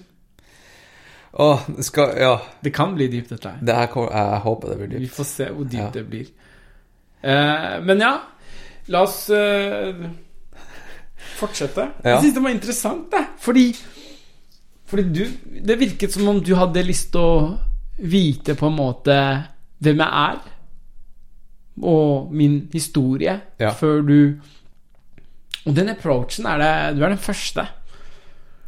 Å, 1.35 1.47
det 1.77 1.83
skal 1.83 2.13
Ja. 2.17 2.35
Det 2.63 2.71
kan 2.73 2.93
bli 2.95 3.07
dypt, 3.11 3.29
dette 3.29 3.49
her. 3.49 3.57
Det 3.61 3.75
her 3.75 3.87
Jeg 4.11 4.39
håper 4.45 4.69
det 4.69 4.77
blir 4.77 4.87
dypt. 4.93 5.01
Vi 5.01 5.07
får 5.17 5.25
se 5.25 5.45
hvor 5.51 5.65
dypt 5.65 5.81
Ja. 5.83 5.89
det 5.93 6.05
blir. 6.09 6.27
Eh, 7.23 7.79
men 7.83 7.99
ja, 7.99 8.13
la 8.87 9.01
oss 9.03 9.29
eh, 9.29 9.93
fortsette. 11.39 11.89
Ja. 12.03 12.09
Jeg 12.15 12.21
syns 12.23 12.33
det 12.37 12.43
var 12.43 12.49
interessant, 12.55 13.11
det. 13.11 13.23
Fordi, 13.39 13.75
fordi 14.85 15.03
du 15.13 15.25
Det 15.65 15.79
virket 15.79 16.13
som 16.13 16.27
om 16.27 16.39
du 16.43 16.53
hadde 16.55 16.83
lyst 16.85 17.11
til 17.11 17.21
å 17.21 17.59
vite 17.99 18.55
på 18.55 18.67
en 18.67 18.75
måte 18.77 19.15
hvem 19.83 19.97
jeg 19.97 20.07
er, 20.07 20.39
og 21.83 22.31
min 22.33 22.69
historie, 22.73 23.41
før 23.79 24.01
du 24.07 24.39
Og 25.65 25.75
den 25.75 25.89
approachen 25.89 26.45
er 26.45 26.57
det 26.61 26.97
Du 26.97 27.03
er 27.03 27.09
den 27.09 27.17
første. 27.17 27.65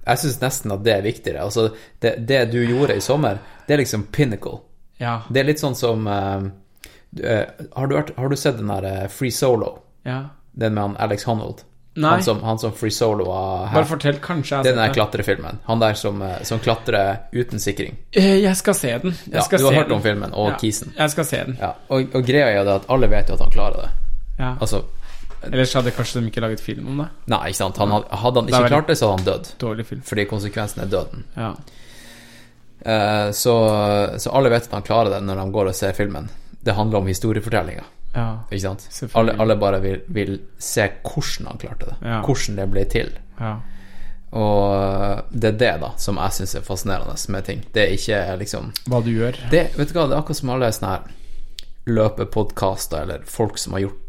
Jeg 0.07 0.23
syns 0.23 0.39
nesten 0.41 0.73
at 0.73 0.83
det 0.85 0.93
er 0.95 1.05
viktigere. 1.05 1.43
Altså, 1.43 1.69
det, 2.03 2.15
det 2.29 2.45
du 2.53 2.61
gjorde 2.63 2.95
i 2.97 3.03
sommer, 3.03 3.41
det 3.67 3.75
er 3.75 3.83
liksom 3.83 4.07
pinnacle. 4.13 4.61
Ja. 4.97 5.19
Det 5.29 5.43
er 5.43 5.49
litt 5.49 5.61
sånn 5.61 5.75
som 5.77 6.07
uh, 6.07 6.47
har, 7.13 7.87
du 7.87 7.95
vært, 7.95 8.15
har 8.17 8.31
du 8.31 8.37
sett 8.39 8.57
den 8.57 8.71
der 8.71 8.87
eh, 8.87 9.05
Free 9.11 9.31
Solo? 9.31 9.77
ja. 10.07 10.23
Den 10.57 10.73
med 10.73 10.81
han 10.81 10.95
Alex 10.97 11.27
Honnold? 11.29 11.59
Han 12.01 12.23
som, 12.23 12.43
han 12.43 12.59
som 12.59 12.71
free 12.71 12.91
her. 12.91 13.73
bare 13.73 13.85
fortell. 13.85 14.17
Kanskje 14.21 14.55
jeg 14.55 14.63
Den 14.63 14.77
der 14.77 14.93
klatrefilmen. 14.93 15.59
Han 15.65 15.79
der 15.79 15.93
som, 15.93 16.23
som 16.41 16.59
klatrer 16.59 17.17
uten 17.31 17.59
sikring. 17.59 17.97
Jeg 18.13 18.55
skal 18.57 18.75
se 18.75 18.97
den. 19.03 19.15
Jeg 19.25 19.33
Ja, 19.51 19.57
du 19.57 19.65
har 19.65 19.73
hørt 19.73 19.87
den. 19.87 19.95
om 19.95 20.01
filmen, 20.01 20.33
og 20.33 20.49
Ja, 20.49 20.57
Kisen. 20.57 20.93
Jeg 20.97 21.09
skal 21.09 21.25
se 21.25 21.37
den. 21.45 21.57
Ja, 21.61 21.71
og, 21.89 22.09
og 22.13 22.25
greia 22.25 22.51
er 22.51 22.57
jo 22.57 22.65
det 22.65 22.73
at 22.73 22.85
alle 22.89 23.09
vet 23.09 23.29
jo 23.29 23.33
at 23.33 23.41
han 23.41 23.51
klarer 23.51 23.81
det. 23.81 23.89
Ja. 24.39 24.55
Altså, 24.61 24.83
Ellers 25.51 25.73
hadde 25.77 25.91
kanskje 25.95 26.21
de 26.21 26.27
ikke 26.31 26.41
laget 26.43 26.59
film 26.63 26.87
om 26.93 26.97
det. 27.03 27.07
nei, 27.33 27.41
ikke 27.49 27.57
sant. 27.61 27.77
Han, 27.77 27.91
hadde, 27.95 28.07
hadde 28.23 28.41
han 28.41 28.47
ikke 28.51 28.67
klart 28.71 28.87
det, 28.87 28.97
så 28.99 29.09
hadde 29.11 29.17
han 29.23 29.27
dødd. 29.31 29.51
Dårlig 29.59 29.85
film. 29.89 30.01
Fordi 30.07 30.25
konsekvensen 30.25 30.81
er 30.83 30.89
døden. 30.91 31.23
Ja. 31.35 31.51
Eh, 32.85 33.31
så, 33.31 33.53
så 34.19 34.31
alle 34.31 34.49
vet 34.53 34.67
at 34.67 34.75
han 34.77 34.85
klarer 34.85 35.09
det 35.15 35.21
når 35.25 35.39
de 35.41 35.47
går 35.55 35.71
og 35.71 35.75
ser 35.75 35.95
filmen. 35.97 36.29
Det 36.63 36.75
handler 36.75 36.99
om 36.99 37.07
historiefortellinga, 37.07 37.83
Ja. 38.15 38.27
ikke 38.51 38.61
sant? 38.63 38.85
Alle, 39.15 39.33
alle 39.39 39.55
bare 39.59 39.79
vil, 39.83 40.01
vil 40.07 40.39
se 40.59 40.87
hvordan 41.03 41.47
han 41.51 41.57
klarte 41.61 41.85
det. 41.91 41.97
Ja. 42.01 42.21
Hvordan 42.25 42.55
det 42.61 42.69
ble 42.75 42.85
til. 42.91 43.11
ja. 43.39 43.55
Og 44.37 45.21
det 45.31 45.53
er 45.53 45.57
det 45.57 45.69
da 45.79 45.93
som 45.97 46.17
jeg 46.19 46.33
syns 46.35 46.55
er 46.59 46.63
fascinerende 46.67 47.13
med 47.31 47.45
ting. 47.47 47.61
Det 47.73 47.85
er 47.85 47.93
ikke 47.95 48.17
liksom 48.41 48.73
Hva 48.91 48.99
du 49.05 49.07
gjør. 49.13 49.37
det, 49.49 49.61
Vet 49.77 49.87
du 49.87 49.95
hva, 49.95 50.03
det 50.11 50.17
er 50.17 50.19
akkurat 50.19 50.39
som 50.41 50.49
alle 50.51 50.67
sånne 50.75 50.89
her 50.91 51.05
løpepodkaster 51.95 53.05
eller 53.05 53.23
folk 53.23 53.57
som 53.57 53.77
har 53.77 53.85
gjort 53.85 54.01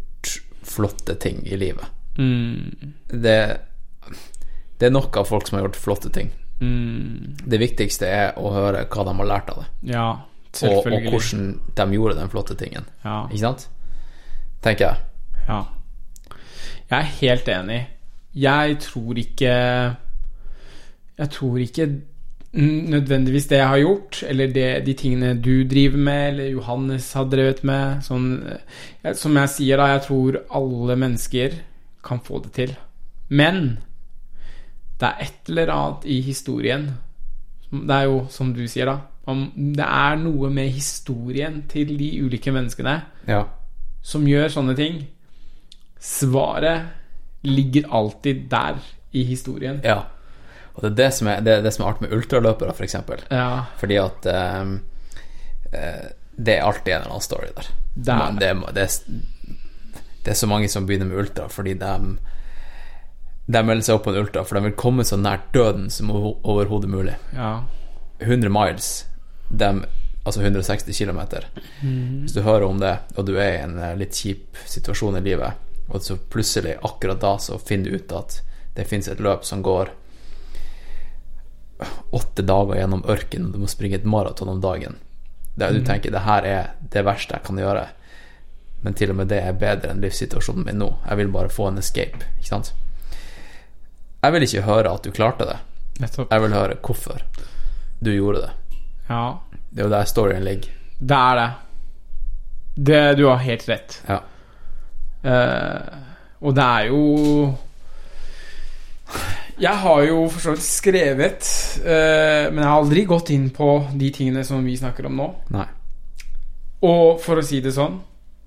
flotte 0.68 1.16
ting 1.20 1.40
i 1.46 1.56
livet. 1.56 1.86
Mm. 2.18 2.94
Det, 3.08 3.38
det 4.78 4.88
er 4.88 4.94
nok 4.94 5.16
av 5.20 5.28
folk 5.30 5.48
som 5.48 5.58
har 5.58 5.66
gjort 5.68 5.80
flotte 5.80 6.12
ting. 6.14 6.30
Mm. 6.60 7.38
Det 7.46 7.60
viktigste 7.62 8.08
er 8.10 8.38
å 8.40 8.50
høre 8.54 8.86
hva 8.90 9.06
de 9.06 9.14
har 9.20 9.30
lært 9.32 9.52
av 9.54 9.62
det. 9.62 9.68
Ja, 9.94 10.08
og, 10.66 10.88
og 10.88 11.10
hvordan 11.12 11.50
de 11.76 11.86
gjorde 11.94 12.18
den 12.18 12.32
flotte 12.32 12.56
tingen. 12.58 12.88
Ja. 13.04 13.20
Ikke 13.28 13.44
sant? 13.44 13.68
Tenker 14.64 14.88
jeg. 14.88 15.44
Ja. 15.48 15.60
Jeg 16.88 16.98
er 16.98 17.14
helt 17.20 17.48
enig. 17.52 17.80
Jeg 18.38 18.78
tror 18.84 19.18
ikke 19.18 19.52
Jeg 21.18 21.30
tror 21.34 21.58
ikke 21.58 21.86
nødvendigvis 22.58 23.46
det 23.50 23.58
jeg 23.60 23.68
har 23.70 23.78
gjort, 23.78 24.22
eller 24.26 24.52
det, 24.52 24.66
de 24.86 24.94
tingene 24.98 25.34
du 25.42 25.62
driver 25.70 25.98
med, 25.98 26.22
eller 26.32 26.48
Johannes 26.56 27.12
har 27.14 27.28
drevet 27.30 27.60
med 27.64 28.00
sånn, 28.02 28.28
eh, 29.04 29.12
Som 29.14 29.36
jeg 29.38 29.48
sier, 29.52 29.76
da, 29.78 29.86
jeg 29.94 30.02
tror 30.08 30.38
alle 30.58 30.96
mennesker 30.98 31.54
kan 32.04 32.20
få 32.24 32.40
det 32.44 32.52
til. 32.56 32.72
Men 33.28 33.78
det 34.98 35.06
er 35.08 35.22
et 35.28 35.48
eller 35.52 35.70
annet 35.70 36.04
i 36.10 36.20
historien 36.24 36.88
Det 37.70 37.90
er 37.94 38.04
jo 38.08 38.26
som 38.32 38.54
du 38.56 38.62
sier, 38.66 38.86
da. 38.88 38.98
Om 39.28 39.52
det 39.76 39.84
er 39.84 40.16
noe 40.16 40.48
med 40.50 40.70
historien 40.72 41.62
til 41.68 41.90
de 41.98 42.08
ulike 42.24 42.50
menneskene 42.50 43.02
Ja. 43.28 43.42
som 44.02 44.24
gjør 44.26 44.48
sånne 44.48 44.74
ting. 44.76 45.02
Svaret 46.00 46.86
ligger 47.44 47.88
alltid 47.92 48.48
der 48.50 48.78
i 49.12 49.22
historien. 49.24 49.80
ja. 49.84 50.02
Og 50.78 50.84
det 50.84 50.90
er 50.92 50.96
det 51.00 51.10
som 51.16 51.26
er, 51.26 51.40
det, 51.42 51.56
er 51.58 51.62
det 51.66 51.72
som 51.74 51.84
er 51.84 51.90
artig 51.90 52.06
med 52.06 52.12
ultraløpere, 52.14 52.70
f.eks. 52.70 52.94
Ja, 53.34 53.48
Fordi 53.80 53.96
at 53.98 54.28
eh, 54.30 56.04
det 56.38 56.54
er 56.54 56.62
alltid 56.62 56.92
en 56.92 57.00
eller 57.00 57.10
annen 57.16 57.24
story 57.24 57.48
der. 57.56 57.70
Det 57.94 58.14
er 58.14 58.18
Men 58.22 58.38
det, 58.38 58.52
det, 58.78 58.86
det 60.22 60.30
er 60.30 60.38
så 60.38 60.46
mange 60.46 60.68
som 60.70 60.86
begynner 60.86 61.10
med 61.10 61.18
ultra 61.18 61.48
fordi 61.50 61.74
de 61.74 61.92
De 63.48 63.62
melder 63.64 63.82
seg 63.82 63.98
opp 63.98 64.04
på 64.04 64.12
en 64.12 64.20
ultra, 64.20 64.44
for 64.44 64.54
de 64.58 64.68
vil 64.68 64.76
komme 64.78 65.04
så 65.08 65.16
nært 65.16 65.50
døden 65.52 65.90
som 65.90 66.10
overhodet 66.12 66.90
mulig. 66.90 67.16
ja. 67.34 67.64
100 68.18 68.50
miles, 68.50 69.06
de, 69.48 69.84
altså 70.24 70.42
160 70.42 70.98
km. 70.98 71.20
Hvis 71.80 72.34
du 72.34 72.40
hører 72.42 72.66
om 72.66 72.80
det, 72.80 72.96
og 73.14 73.26
du 73.26 73.36
er 73.38 73.52
i 73.52 73.62
en 73.62 73.78
eh, 73.78 73.94
litt 73.96 74.16
kjip 74.18 74.58
situasjon 74.66 75.20
i 75.20 75.22
livet, 75.22 75.52
og 75.88 76.02
så 76.02 76.16
plutselig, 76.18 76.74
akkurat 76.82 77.20
da, 77.22 77.36
så 77.38 77.58
finner 77.62 77.90
du 77.90 77.96
ut 78.02 78.12
at 78.12 78.40
det 78.74 78.88
fins 78.90 79.08
et 79.08 79.22
løp 79.22 79.46
som 79.46 79.62
går 79.62 79.94
åtte 82.10 82.42
dager 82.42 82.74
gjennom 82.80 83.04
ørkenen, 83.08 83.52
du 83.52 83.58
må 83.62 83.68
springe 83.70 83.94
et 84.00 84.04
maraton 84.08 84.48
om 84.48 84.60
dagen. 84.60 84.96
Der 85.58 85.72
du 85.74 85.80
tenker 85.86 86.10
det 86.14 86.20
her 86.22 86.42
er 86.46 86.68
det 86.92 87.04
verste 87.06 87.34
jeg 87.34 87.44
kan 87.46 87.58
gjøre, 87.58 87.86
men 88.82 88.94
til 88.94 89.10
og 89.10 89.16
med 89.18 89.28
det 89.30 89.40
er 89.42 89.52
bedre 89.58 89.90
enn 89.90 90.00
livssituasjonen 90.02 90.64
min 90.66 90.78
nå. 90.78 90.88
Jeg 91.08 91.16
vil 91.18 91.28
bare 91.34 91.50
få 91.50 91.68
en 91.68 91.78
escape, 91.82 92.18
ikke 92.38 92.48
sant? 92.52 92.72
Jeg 94.22 94.32
vil 94.34 94.42
ikke 94.46 94.62
høre 94.66 94.92
at 94.94 95.02
du 95.06 95.10
klarte 95.14 95.46
det. 95.46 95.56
Nettopp. 96.02 96.30
Jeg 96.30 96.42
vil 96.44 96.54
høre 96.54 96.76
hvorfor 96.82 97.22
du 98.00 98.10
gjorde 98.14 98.42
det. 98.46 98.52
Ja, 99.08 99.38
Det 99.70 99.80
er 99.82 99.84
jo 99.88 99.90
der 99.90 100.04
storyen 100.04 100.44
ligger. 100.44 100.70
det 101.00 101.16
er 101.16 101.34
det. 101.40 101.48
Det 102.86 103.16
Du 103.18 103.26
har 103.26 103.36
helt 103.42 103.68
rett. 103.68 104.02
Ja. 104.08 104.20
Uh, 105.24 105.98
og 106.40 106.54
det 106.54 106.62
er 106.64 106.84
jo 106.92 107.54
Jeg 109.58 109.74
har 109.82 110.02
jo 110.06 110.20
for 110.30 110.40
så 110.42 110.52
vidt 110.54 110.62
skrevet, 110.64 111.48
uh, 111.82 112.46
men 112.52 112.60
jeg 112.62 112.68
har 112.68 112.76
aldri 112.78 113.02
gått 113.10 113.32
inn 113.34 113.48
på 113.54 113.70
de 113.98 114.10
tingene 114.14 114.44
som 114.46 114.62
vi 114.64 114.76
snakker 114.78 115.08
om 115.10 115.18
nå. 115.18 115.26
Nei. 115.54 115.66
Og 116.86 117.18
for 117.22 117.40
å 117.40 117.42
si 117.42 117.58
det 117.64 117.72
sånn 117.74 117.96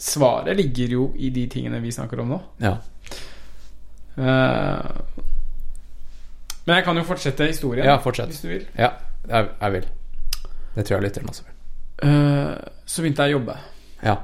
Svaret 0.01 0.55
ligger 0.57 0.93
jo 0.95 1.03
i 1.21 1.27
de 1.29 1.43
tingene 1.51 1.77
vi 1.83 1.91
snakker 1.93 2.23
om 2.23 2.31
nå. 2.31 2.38
Ja. 2.63 2.71
Uh, 4.17 5.21
men 6.65 6.79
jeg 6.79 6.85
kan 6.88 6.97
jo 6.97 7.03
fortsette 7.05 7.45
historien, 7.51 7.85
Ja, 7.85 7.99
fortsett. 8.01 8.31
hvis 8.31 8.41
du 8.41 8.47
vil. 8.49 8.65
Ja, 8.77 8.95
jeg, 9.29 9.51
jeg 9.61 9.75
vil. 9.75 9.85
Det 10.73 10.85
tror 10.88 10.95
jeg 10.95 11.05
lytteren 11.05 11.29
også 11.29 11.45
vil. 11.45 11.55
Uh, 12.01 12.55
så 12.89 13.03
begynte 13.03 13.27
jeg 13.27 13.35
å 13.35 13.38
jobbe. 13.38 13.57
Ja. 14.01 14.15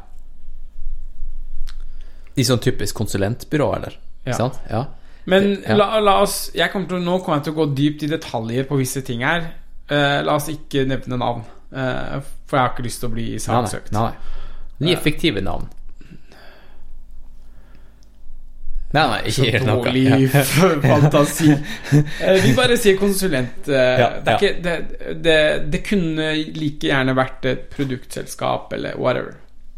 I 2.38 2.46
sånn 2.48 2.62
typisk 2.64 2.98
konsulentbyrå, 2.98 3.70
eller? 3.78 4.00
Ja. 4.26 4.50
Ja. 4.72 4.84
Men 5.28 5.58
Ja. 5.68 5.76
la, 5.76 5.88
la 6.00 6.14
oss 6.24 6.52
kommer 6.72 6.88
til, 6.88 7.02
Nå 7.04 7.18
kommer 7.20 7.40
jeg 7.42 7.50
til 7.50 7.54
å 7.54 7.60
gå 7.62 7.66
dypt 7.76 8.04
i 8.04 8.08
detaljer 8.14 8.64
på 8.70 8.78
visse 8.80 9.02
ting 9.04 9.26
her. 9.28 9.50
Uh, 9.92 10.22
la 10.24 10.36
oss 10.40 10.48
ikke 10.52 10.86
nevne 10.88 11.18
navn, 11.20 11.44
uh, 11.76 12.20
for 12.48 12.58
jeg 12.58 12.64
har 12.64 12.72
ikke 12.74 12.86
lyst 12.88 13.00
til 13.04 13.10
å 13.10 13.14
bli 13.14 13.26
saksøkt. 13.40 13.92
nei. 13.96 14.12
nei. 14.80 14.90
Gi 14.94 14.96
fiktive 15.04 15.42
navn. 15.44 15.68
Nei, 18.96 19.04
nei, 19.12 19.20
ikke 19.28 19.46
gi 19.52 19.60
noe. 19.68 19.82
dårlig 19.84 20.04
Ja. 20.08 20.44
fantasi. 20.88 21.50
Eh, 22.24 22.38
vi 22.46 22.54
bare 22.56 22.78
sier 22.80 22.96
konsulent. 23.00 23.68
Eh, 23.68 24.00
Ja, 24.00 24.10
det, 24.24 24.32
ja. 24.32 24.38
ikke, 24.38 24.52
det, 24.64 24.76
det, 25.26 25.38
det 25.74 25.82
kunne 25.86 26.30
like 26.56 26.88
gjerne 26.88 27.16
vært 27.18 27.46
et 27.52 27.66
produktselskap 27.76 28.72
eller 28.78 28.96
whatever. 28.96 29.36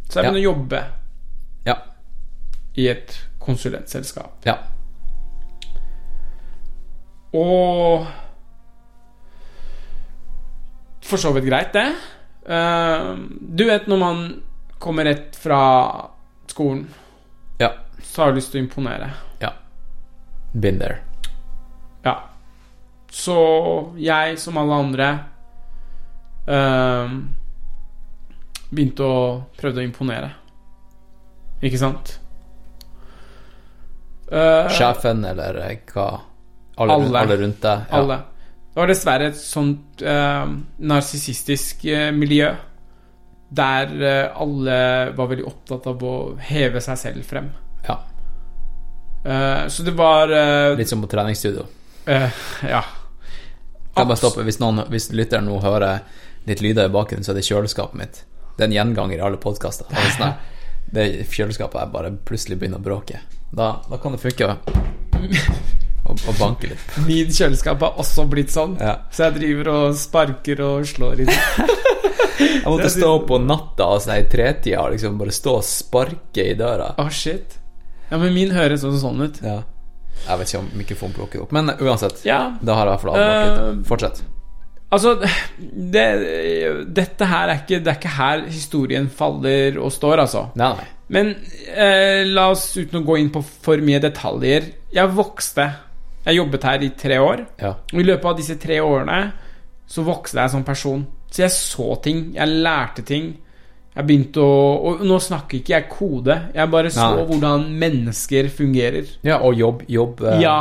Så 0.10 0.22
jeg 0.22 0.30
begynner 0.30 0.44
å 0.44 0.50
jobbe 0.52 0.84
Ja. 1.66 1.76
i 2.78 2.88
et 2.94 3.18
konsulentselskap. 3.42 4.46
ja. 4.46 4.60
Og 7.34 8.08
For 11.10 11.18
så 11.18 11.32
vidt 11.34 11.48
greit, 11.50 11.72
det. 11.74 11.88
Eh, 12.50 13.10
du 13.42 13.64
vet 13.66 13.88
når 13.90 13.98
man 14.02 14.20
kommer 14.80 15.06
rett 15.10 15.36
fra 15.36 15.60
skolen, 16.50 16.86
Ja. 17.60 17.72
så 18.04 18.22
har 18.24 18.32
du 18.32 18.36
lyst 18.40 18.52
til 18.52 18.62
å 18.62 18.64
imponere. 18.68 19.10
ja. 19.42 19.50
Been 20.54 20.80
there. 20.80 21.00
Ja. 22.06 22.16
Så 23.12 23.94
jeg, 23.98 24.38
som 24.40 24.58
alle 24.58 24.74
andre, 24.74 25.10
eh, 26.48 27.10
begynte 28.72 29.04
å 29.04 29.44
prøve 29.58 29.82
å 29.82 29.84
imponere. 29.88 30.32
Ikke 31.62 31.78
sant? 31.78 32.20
Eh, 34.32 34.70
Sjefen, 34.70 35.26
eller 35.26 35.80
hva? 35.94 36.22
Alle, 36.80 36.94
rundt- 36.96 37.10
Alle. 37.10 37.20
alle 37.26 37.38
rundt 37.44 37.62
deg? 37.62 37.86
Ja. 37.90 37.98
Alle. 38.00 38.18
Det 38.70 38.80
var 38.80 38.88
dessverre 38.94 39.28
et 39.34 39.38
sånt 39.40 40.02
uh, 40.06 40.46
narsissistisk 40.80 41.86
eh, 41.90 42.10
miljø 42.16 42.52
der 43.50 43.90
eh, 44.06 44.42
alle 44.42 44.76
var 45.18 45.28
veldig 45.32 45.46
opptatt 45.50 45.88
av 45.90 46.04
å 46.06 46.14
heve 46.38 46.80
seg 46.86 47.00
selv 47.02 47.26
frem. 47.26 47.48
Ja. 47.88 47.96
Eh, 49.26 49.68
så 49.74 49.84
det 49.84 49.96
var 49.98 50.30
Litt 50.78 50.88
som 50.92 51.02
på 51.02 51.10
treningsstudio. 51.12 51.66
eh, 52.06 52.30
Ja. 52.70 52.84
Kan 53.96 54.06
jeg 54.06 54.08
bare 54.14 54.22
stoppe 54.22 54.44
Hvis, 54.46 54.60
noen, 54.62 54.84
hvis 54.94 55.10
lytteren 55.12 55.50
nå 55.50 55.58
hører 55.64 56.04
litt 56.48 56.62
lyder 56.62 56.86
i 56.86 56.94
bakgrunnen, 56.94 57.26
så 57.26 57.34
er 57.34 57.40
det 57.42 57.48
kjøleskapet 57.50 57.98
mitt. 58.00 58.22
Det 58.56 58.64
er 58.64 58.70
en 58.70 58.78
gjenganger 58.78 59.18
i 59.18 59.26
alle 59.26 59.38
podkaster. 59.42 59.90
Det 60.94 61.26
kjøleskapet 61.30 61.82
er 61.82 61.92
bare 61.94 62.10
plutselig 62.26 62.58
begynner 62.62 62.80
å 62.80 62.86
bråke. 62.86 63.20
Da, 63.52 63.80
da 63.90 63.98
kan 64.02 64.14
det 64.16 64.22
funke 64.24 64.48
å, 66.10 66.18
å 66.18 66.36
banke 66.40 66.72
litt. 66.74 66.96
Min 67.10 67.30
kjøleskap 67.34 67.86
har 67.86 68.02
også 68.02 68.26
blitt 68.30 68.54
sånn. 68.54 68.76
Ja. 68.82 68.98
Så 69.14 69.28
jeg 69.28 69.38
driver 69.40 69.74
og 69.76 70.00
sparker 70.00 70.66
og 70.66 70.90
slår 70.90 71.24
i 71.26 71.30
det. 71.30 71.40
Jeg 72.40 72.68
måtte 72.68 72.90
stå 72.92 73.10
opp 73.18 73.28
på 73.30 73.40
natta 73.44 73.88
altså, 73.96 74.16
i 74.16 74.26
tretida 74.32 74.84
og 74.86 74.94
liksom 74.96 75.18
bare 75.20 75.36
stå 75.36 75.56
og 75.60 75.66
sparke 75.68 76.46
i 76.52 76.56
døra. 76.60 76.94
Å, 77.00 77.08
shit. 77.12 77.58
Ja, 78.10 78.18
men 78.18 78.34
min 78.36 78.54
høres 78.56 78.86
også 78.88 79.04
sånn 79.04 79.22
ut. 79.28 79.40
Ja. 79.46 79.62
Jeg 80.26 80.42
vet 80.42 80.52
ikke 80.52 80.62
om 80.62 80.70
mikrofonen 80.76 81.16
plukker 81.16 81.46
opp, 81.46 81.54
men 81.56 81.72
uansett. 81.80 82.24
Ja. 82.28 82.42
Da 82.62 82.76
har 82.76 82.90
jeg 82.90 82.92
i 82.92 82.96
hvert 82.98 83.06
fall 83.06 83.16
avbråket. 83.16 83.64
Eh, 83.64 83.82
Fortsett. 83.88 84.22
Altså, 84.90 85.12
det, 85.94 86.06
dette 86.98 87.26
her 87.30 87.52
er 87.52 87.60
ikke 87.60 87.78
Det 87.86 87.92
er 87.92 87.98
ikke 88.00 88.14
her 88.16 88.40
historien 88.50 89.06
faller 89.14 89.78
og 89.78 89.94
står, 89.94 90.24
altså. 90.26 90.48
Nei, 90.60 90.72
nei. 90.80 90.88
Men 91.14 91.30
eh, 91.74 92.26
la 92.30 92.48
oss, 92.54 92.72
uten 92.78 93.02
å 93.02 93.06
gå 93.06 93.20
inn 93.22 93.30
på 93.34 93.42
for 93.42 93.82
mye 93.82 94.02
detaljer 94.02 94.68
Jeg 94.94 95.14
vokste. 95.18 95.68
Jeg 96.26 96.36
jobbet 96.36 96.64
her 96.64 96.84
i 96.84 96.90
tre 97.00 97.20
år. 97.24 97.46
Ja. 97.62 97.74
Og 97.94 98.00
i 98.02 98.04
løpet 98.04 98.26
av 98.26 98.38
disse 98.38 98.58
tre 98.60 98.80
årene 98.84 99.20
så 99.90 100.04
vokste 100.06 100.42
jeg 100.44 100.50
som 100.54 100.64
person. 100.68 101.06
Så 101.32 101.44
jeg 101.46 101.52
så 101.56 101.96
ting. 102.04 102.34
Jeg 102.36 102.48
lærte 102.48 103.02
ting. 103.06 103.32
Jeg 103.96 104.06
begynte 104.06 104.40
å 104.40 104.58
Og 104.86 105.00
nå 105.06 105.18
snakker 105.20 105.58
ikke 105.60 105.74
jeg 105.74 105.88
kode. 105.90 106.36
Jeg 106.56 106.70
bare 106.72 106.92
så 106.94 107.08
Nei. 107.16 107.24
hvordan 107.26 107.66
mennesker 107.80 108.50
fungerer. 108.50 109.06
ja, 109.24 109.40
og 109.42 109.56
jobb, 109.58 109.84
jobb 109.88 110.22
eh, 110.24 110.42
Ja. 110.42 110.58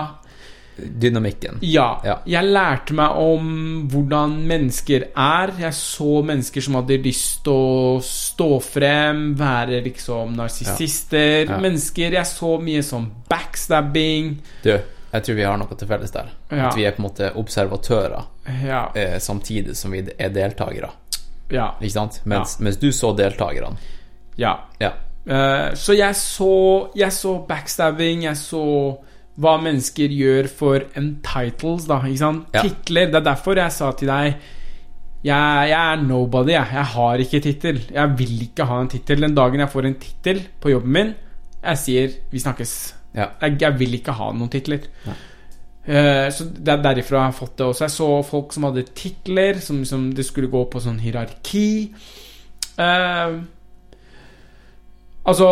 Dynamikken. 0.78 1.58
Ja. 1.66 1.98
Ja. 2.06 2.18
Jeg 2.26 2.44
lærte 2.54 2.94
meg 2.94 3.10
om 3.18 3.88
hvordan 3.90 4.36
mennesker 4.46 5.08
er. 5.16 5.50
Jeg 5.58 5.74
så 5.74 6.22
mennesker 6.22 6.60
som 6.62 6.74
hadde 6.78 7.00
lyst 7.02 7.42
til 7.44 7.52
å 7.52 7.96
stå 8.04 8.60
frem, 8.62 9.34
være 9.38 9.82
liksom 9.82 10.36
narsissister. 10.38 11.48
Ja. 11.50 11.58
Mennesker 11.58 12.12
Jeg 12.12 12.26
så 12.30 12.58
mye 12.62 12.82
som 12.86 13.10
backstabbing. 13.28 14.36
Du, 14.62 14.76
jeg 15.12 15.22
tror 15.24 15.34
vi 15.34 15.42
har 15.44 15.56
noe 15.58 15.76
til 15.78 15.88
felles 15.88 16.10
der. 16.12 16.26
Ja. 16.50 16.68
At 16.68 16.76
vi 16.76 16.84
er 16.84 16.92
på 16.92 17.02
en 17.02 17.08
måte 17.08 17.30
observatører 17.36 18.24
Ja. 18.64 18.88
eh, 18.94 19.18
samtidig 19.18 19.76
som 19.76 19.90
vi 19.92 20.02
er 20.18 20.28
deltakere. 20.30 20.90
Ja. 21.50 21.70
Ikke 21.80 21.92
sant? 21.92 22.20
Mens, 22.24 22.58
mens 22.60 22.76
du 22.76 22.90
så 22.92 23.14
deltakerne. 23.16 23.76
ja. 24.36 24.56
Ja. 24.80 24.92
Eh, 25.26 25.74
så 25.74 25.92
jeg 25.96 26.14
så 26.16 26.88
Jeg 26.96 27.12
så 27.12 27.46
backstabbing, 27.48 28.22
jeg 28.22 28.36
så 28.36 28.98
hva 29.38 29.56
mennesker 29.62 30.08
gjør 30.10 30.48
for 30.48 30.80
entitles, 30.96 31.84
da. 31.86 32.00
Ikke 32.02 32.18
sant? 32.18 32.46
Titler. 32.52 33.06
Det 33.06 33.14
er 33.14 33.20
derfor 33.20 33.54
jeg 33.56 33.70
sa 33.72 33.92
til 33.92 34.08
deg 34.08 34.34
jeg, 35.24 35.68
jeg 35.68 35.92
er 35.92 36.02
nobody, 36.02 36.52
jeg. 36.52 36.66
Jeg 36.72 36.84
har 36.84 37.14
ikke 37.18 37.40
tittel. 37.42 37.80
Jeg 37.92 38.18
vil 38.18 38.42
ikke 38.42 38.64
ha 38.64 38.80
en 38.80 38.88
tittel. 38.88 39.20
Den 39.20 39.34
dagen 39.34 39.60
jeg 39.60 39.68
får 39.70 39.86
en 39.86 39.94
tittel 39.94 40.42
på 40.60 40.70
jobben 40.70 40.92
min, 40.92 41.14
jeg 41.64 41.78
sier 41.78 42.08
'vi 42.30 42.38
snakkes'. 42.38 42.94
Ja. 43.16 43.32
Jeg, 43.40 43.58
jeg 43.62 43.78
vil 43.80 43.98
ikke 43.98 44.14
ha 44.18 44.30
noen 44.36 44.52
titler. 44.52 44.84
Eh, 45.88 46.26
så 46.34 46.44
det 46.52 46.74
er 46.74 46.82
derifra 46.84 47.22
jeg 47.22 47.30
har 47.30 47.36
fått 47.36 47.54
det 47.60 47.68
også. 47.68 47.86
Jeg 47.86 47.96
så 47.96 48.08
folk 48.28 48.52
som 48.52 48.68
hadde 48.68 48.88
titler, 48.92 49.60
som, 49.64 49.80
som 49.88 50.10
det 50.14 50.26
skulle 50.28 50.50
gå 50.52 50.64
på 50.68 50.82
sånn 50.84 51.00
hierarki. 51.00 51.68
Uh, 52.78 53.40
altså, 55.26 55.48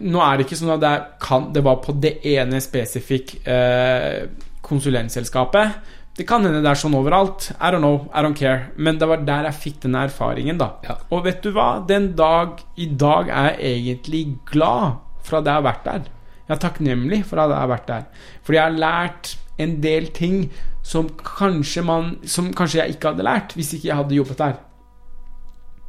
nå 0.00 0.22
er 0.24 0.38
det 0.38 0.46
ikke 0.46 0.60
sånn 0.62 0.76
at 0.76 0.84
det, 0.84 0.94
kan, 1.20 1.50
det 1.52 1.64
var 1.66 1.82
på 1.84 1.92
det 2.00 2.16
ene 2.30 2.62
spesifikk 2.64 3.36
eh, 3.44 4.24
konsulentselskapet. 4.64 5.82
Det 6.14 6.24
kan 6.28 6.46
hende 6.46 6.62
det 6.62 6.70
er 6.70 6.78
sånn 6.78 6.94
overalt. 6.94 7.50
I 7.58 7.72
don't 7.74 7.82
know, 7.82 8.06
I 8.14 8.22
don't 8.24 8.38
care. 8.38 8.70
Men 8.78 9.00
det 9.02 9.10
var 9.10 9.26
der 9.26 9.48
jeg 9.50 9.60
fikk 9.66 9.80
den 9.82 9.98
erfaringen, 9.98 10.60
da. 10.62 10.76
Ja. 10.86 10.96
Og 11.10 11.26
vet 11.26 11.42
du 11.42 11.50
hva? 11.56 11.82
Den 11.88 12.12
dag 12.16 12.62
i 12.78 12.86
dag 12.94 13.28
er 13.28 13.58
jeg 13.58 13.82
egentlig 13.82 14.22
glad 14.54 15.00
for 15.26 15.40
at 15.40 15.50
jeg 15.50 15.58
har 15.58 15.66
vært 15.66 15.88
der. 15.88 16.06
Jeg 16.48 16.54
er 16.56 16.60
takknemlig 16.60 17.22
for 17.24 17.40
at 17.40 17.50
jeg 17.50 17.58
har 17.62 17.70
vært 17.72 17.88
der. 17.88 18.04
Fordi 18.44 18.58
jeg 18.58 18.64
har 18.68 18.78
lært 18.78 19.34
en 19.64 19.74
del 19.80 20.06
ting 20.12 20.50
som 20.84 21.08
kanskje, 21.24 21.82
man, 21.86 22.18
som 22.28 22.50
kanskje 22.56 22.82
jeg 22.82 22.96
ikke 22.96 23.12
hadde 23.14 23.24
lært 23.24 23.54
hvis 23.56 23.72
ikke 23.76 23.88
jeg 23.88 23.96
hadde 23.96 24.18
jobbet 24.18 24.38
der. 24.42 24.58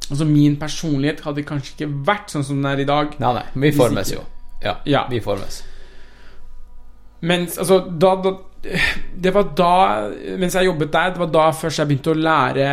Altså 0.06 0.24
Min 0.24 0.56
personlighet 0.56 1.20
hadde 1.26 1.42
kanskje 1.46 1.74
ikke 1.74 1.88
vært 2.06 2.30
sånn 2.32 2.44
som 2.46 2.60
den 2.62 2.70
er 2.70 2.80
i 2.84 2.88
dag. 2.88 3.16
Nei, 3.20 3.32
nei, 3.40 3.44
vi 3.66 3.72
formes 3.76 4.12
jo. 4.14 4.22
Ja, 4.62 4.76
Ja. 4.88 5.04
vi 5.10 5.20
formes. 5.20 5.62
Mens 7.26 7.58
altså 7.58 7.80
da, 7.90 8.14
da 8.22 8.32
Det 9.16 9.32
var 9.32 9.46
da 9.56 10.08
Mens 10.38 10.54
jeg 10.54 10.66
jobbet 10.66 10.92
der, 10.92 11.10
det 11.14 11.20
var 11.22 11.30
da 11.32 11.44
først 11.56 11.78
jeg 11.80 11.88
begynte 11.88 12.12
å 12.12 12.18
lære 12.18 12.68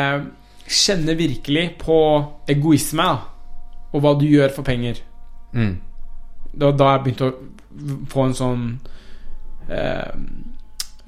Kjenne 0.67 1.15
virkelig 1.19 1.63
på 1.81 1.97
egoisme. 2.47 3.03
Da, 3.03 3.17
og 3.93 4.01
hva 4.01 4.13
du 4.17 4.23
gjør 4.25 4.53
for 4.55 4.63
penger. 4.63 5.01
Mm. 5.51 5.73
Det 6.53 6.63
var 6.63 6.77
da 6.79 6.87
jeg 6.93 7.01
begynte 7.03 7.27
å 7.27 7.33
få 8.09 8.27
en 8.27 8.35
sånn 8.37 8.65
eh, 9.69 10.15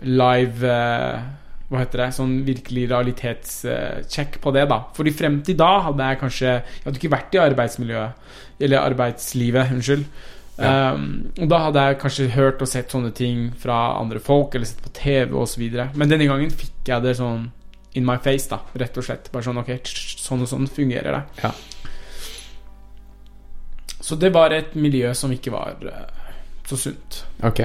live 0.05 0.69
eh, 0.69 1.25
Hva 1.69 1.81
heter 1.81 2.03
det? 2.03 2.11
Sånn 2.13 2.37
virkelig 2.45 2.85
realitetssjekk 2.91 4.39
på 4.43 4.53
det, 4.55 4.67
da. 4.69 4.83
Fordi 4.97 5.13
frem 5.17 5.41
til 5.45 5.57
da 5.59 5.71
hadde 5.87 6.09
jeg 6.11 6.21
kanskje 6.21 6.47
Jeg 6.51 6.85
hadde 6.85 7.01
ikke 7.01 7.15
vært 7.15 7.35
i 7.35 7.43
arbeidsmiljøet. 7.43 8.31
Eller 8.65 8.85
arbeidslivet, 8.85 9.75
unnskyld. 9.75 10.07
Ja. 10.55 10.93
Um, 10.95 11.33
og 11.35 11.49
da 11.51 11.57
hadde 11.65 11.81
jeg 11.83 11.97
kanskje 11.99 12.29
hørt 12.31 12.61
og 12.63 12.69
sett 12.71 12.93
sånne 12.93 13.11
ting 13.11 13.49
fra 13.59 13.97
andre 13.99 14.21
folk, 14.23 14.55
eller 14.55 14.69
sett 14.69 14.83
på 14.85 14.93
TV 14.95 15.35
osv. 15.41 15.65
Men 15.97 16.11
denne 16.11 16.29
gangen 16.29 16.53
fikk 16.53 16.93
jeg 16.93 17.03
det 17.03 17.17
sånn 17.19 17.49
in 17.95 18.07
my 18.07 18.15
face, 18.23 18.47
da. 18.51 18.61
Rett 18.79 18.97
og 18.99 19.07
slett. 19.07 19.27
Bare 19.33 19.47
sånn 19.47 19.59
ok, 19.59 19.73
sånn 20.21 20.45
og 20.45 20.51
sånn 20.51 20.69
fungerer 20.71 21.17
det. 21.17 21.23
Ja. 21.43 21.51
Så 24.05 24.15
det 24.21 24.31
var 24.35 24.53
et 24.53 24.75
miljø 24.77 25.11
som 25.17 25.31
ikke 25.33 25.53
var 25.53 25.79
eh, 25.89 26.14
så 26.65 26.77
sunt. 26.79 27.25
Ok. 27.45 27.59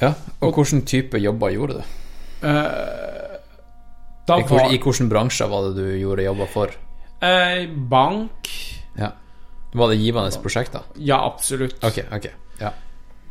Ja, 0.00 0.14
og 0.40 0.54
hvilken 0.56 0.84
type 0.88 1.20
jobber 1.20 1.52
gjorde 1.52 1.80
du? 1.80 1.96
Uh, 2.40 3.36
I, 4.30 4.42
hvor, 4.46 4.56
var 4.56 4.72
I 4.72 4.78
hvilke 4.80 5.08
bransjer 5.10 5.50
var 5.50 5.68
det 5.68 5.74
du 5.76 5.98
gjorde 6.00 6.24
jobber 6.24 6.48
for? 6.50 6.76
Uh, 7.20 7.66
bank 7.90 8.48
Ja. 8.96 9.12
Var 9.74 9.92
det 9.92 10.00
givende 10.00 10.30
prosjekter? 10.42 10.86
Ja, 10.96 11.20
absolutt. 11.26 11.84
Ok, 11.84 12.00
ok. 12.10 12.30
Ja. 12.60 12.72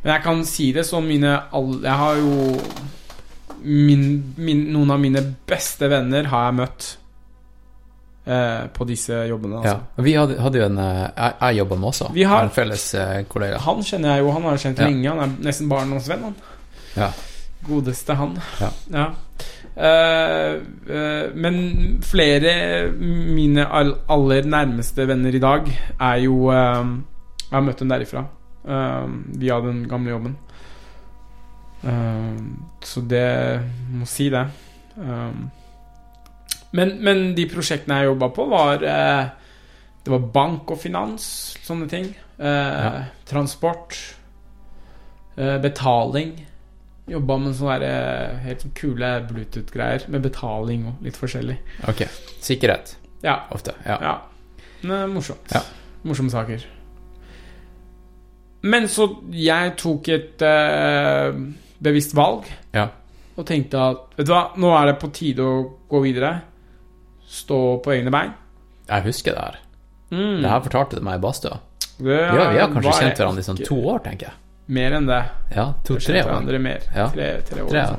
Men 0.02 0.14
jeg 0.14 0.22
kan 0.24 0.44
si 0.48 0.70
det 0.72 0.86
som 0.88 1.04
mine 1.04 1.34
alle 1.52 1.82
Jeg 1.84 1.96
har 2.00 2.16
jo 2.16 2.60
min, 3.60 4.34
min, 4.40 4.62
Noen 4.72 4.94
av 4.94 5.02
mine 5.02 5.20
beste 5.48 5.90
venner 5.92 6.30
har 6.32 6.46
jeg 6.48 6.58
møtt 6.62 6.86
på 8.76 8.84
disse 8.88 9.12
jobbene. 9.28 9.62
ja. 9.64 9.74
Altså. 9.74 10.04
Vi 10.06 10.12
hadde, 10.16 10.36
hadde 10.40 10.58
jo 10.60 10.64
en 10.66 10.78
eh, 10.78 11.08
Jeg, 11.16 11.34
jeg 11.40 11.56
jobba 11.60 11.76
med 11.76 11.88
også. 11.88 12.10
Vi 12.14 12.22
har- 12.22 12.42
en 12.44 12.50
felles 12.50 12.84
eh, 12.94 13.22
kollega. 13.28 13.58
Han 13.58 13.82
kjenner 13.82 14.14
jeg 14.16 14.24
jo. 14.24 14.30
Han 14.36 14.42
har 14.42 14.50
jeg 14.56 14.60
kjent 14.66 14.78
Ja. 14.78 14.86
lenge. 14.88 15.08
Han 15.08 15.20
er 15.20 15.44
nesten 15.48 15.68
barndomsvenn. 15.68 16.22
Han. 16.22 16.34
Ja. 16.96 17.10
Godeste 17.66 18.14
han. 18.16 18.36
Ja. 18.90 19.06
Eh, 19.76 20.54
eh, 20.90 21.30
men 21.34 22.00
flere 22.02 22.90
mine 23.00 23.64
aller 23.70 24.42
nærmeste 24.44 25.06
venner 25.08 25.34
i 25.34 25.38
dag 25.40 25.68
er 26.00 26.16
jo 26.24 26.50
eh, 26.50 26.84
Jeg 27.50 27.56
har 27.56 27.62
møtt 27.66 27.78
dem 27.78 27.88
derifra. 27.88 28.24
eh, 28.68 29.06
via 29.40 29.60
den 29.60 29.88
gamle 29.88 30.10
jobben. 30.10 30.36
Eh, 31.82 32.36
så 32.84 33.00
det 33.08 33.60
Må 33.92 34.06
si 34.06 34.28
det. 34.30 34.46
Eh, 35.00 35.32
men, 36.72 36.92
men 37.02 37.34
de 37.34 37.46
prosjektene 37.50 37.98
jeg 38.00 38.10
jobba 38.12 38.28
på, 38.36 38.44
var 38.50 38.82
eh, 38.86 39.30
Det 40.04 40.12
var 40.12 40.28
bank 40.34 40.70
og 40.70 40.78
finans, 40.80 41.24
sånne 41.66 41.88
ting. 41.90 42.06
Ja. 42.38 43.04
Transport. 43.28 43.96
eh, 45.36 45.58
betaling. 45.60 46.46
Jobba 47.10 47.36
med 47.42 47.54
sånne 47.58 47.78
der, 47.80 47.84
eh, 48.30 48.38
helt 48.46 48.62
sånn 48.64 48.74
kule 48.78 49.10
Bluetooth-greier 49.28 50.06
med 50.08 50.22
betaling 50.22 50.86
og 50.88 51.02
litt 51.04 51.16
forskjellig. 51.20 51.58
Ok. 51.88 52.04
Sikkerhet, 52.40 52.96
Ja. 53.22 53.42
ofte. 53.50 53.74
Ja. 53.86 53.98
ja. 54.00 54.14
Men 54.82 55.12
morsomt. 55.12 55.50
Ja. 55.52 55.60
Morsomme 56.04 56.30
saker. 56.32 56.64
Men 58.62 58.88
så 58.88 59.06
jeg 59.32 59.74
tok 59.80 60.08
et 60.12 60.42
uh, 60.44 61.32
bevisst 61.80 62.12
valg 62.16 62.44
Ja. 62.76 62.88
og 63.36 63.46
tenkte 63.48 63.80
at 63.80 64.16
Vet 64.18 64.26
du 64.28 64.32
hva, 64.34 64.42
nå 64.60 64.72
er 64.76 64.90
det 64.90 64.98
på 65.00 65.08
tide 65.16 65.40
å 65.44 65.62
gå 65.88 66.02
videre. 66.04 66.32
Stå 67.30 67.60
på 67.84 67.94
egne 67.94 68.10
bein. 68.14 68.32
Jeg 68.90 69.06
husker 69.06 69.36
det 69.36 69.42
her. 69.46 69.58
Mm. 70.10 70.40
Det 70.42 70.50
her 70.50 70.62
fortalte 70.66 70.98
du 70.98 71.04
meg 71.06 71.20
i 71.20 71.22
badstua. 71.22 71.60
Ja, 72.00 72.46
vi 72.50 72.58
har 72.58 72.70
kanskje 72.72 72.94
kjent 72.96 73.20
hverandre 73.20 73.42
i 73.42 73.46
sånn 73.46 73.60
to 73.62 73.76
år, 73.92 74.00
tenker 74.06 74.30
jeg. 74.30 74.38
Mer 74.70 74.96
enn 74.98 75.06
det. 75.08 75.20
Ja, 75.54 75.66
to-tre 75.86 76.22
år. 76.24 76.58
mer. 76.62 76.86
Ja. 76.94 77.08
Tre, 77.10 77.28
tre 77.46 77.64
år. 77.64 77.70
Tre, 77.70 77.84
ja. 77.84 77.98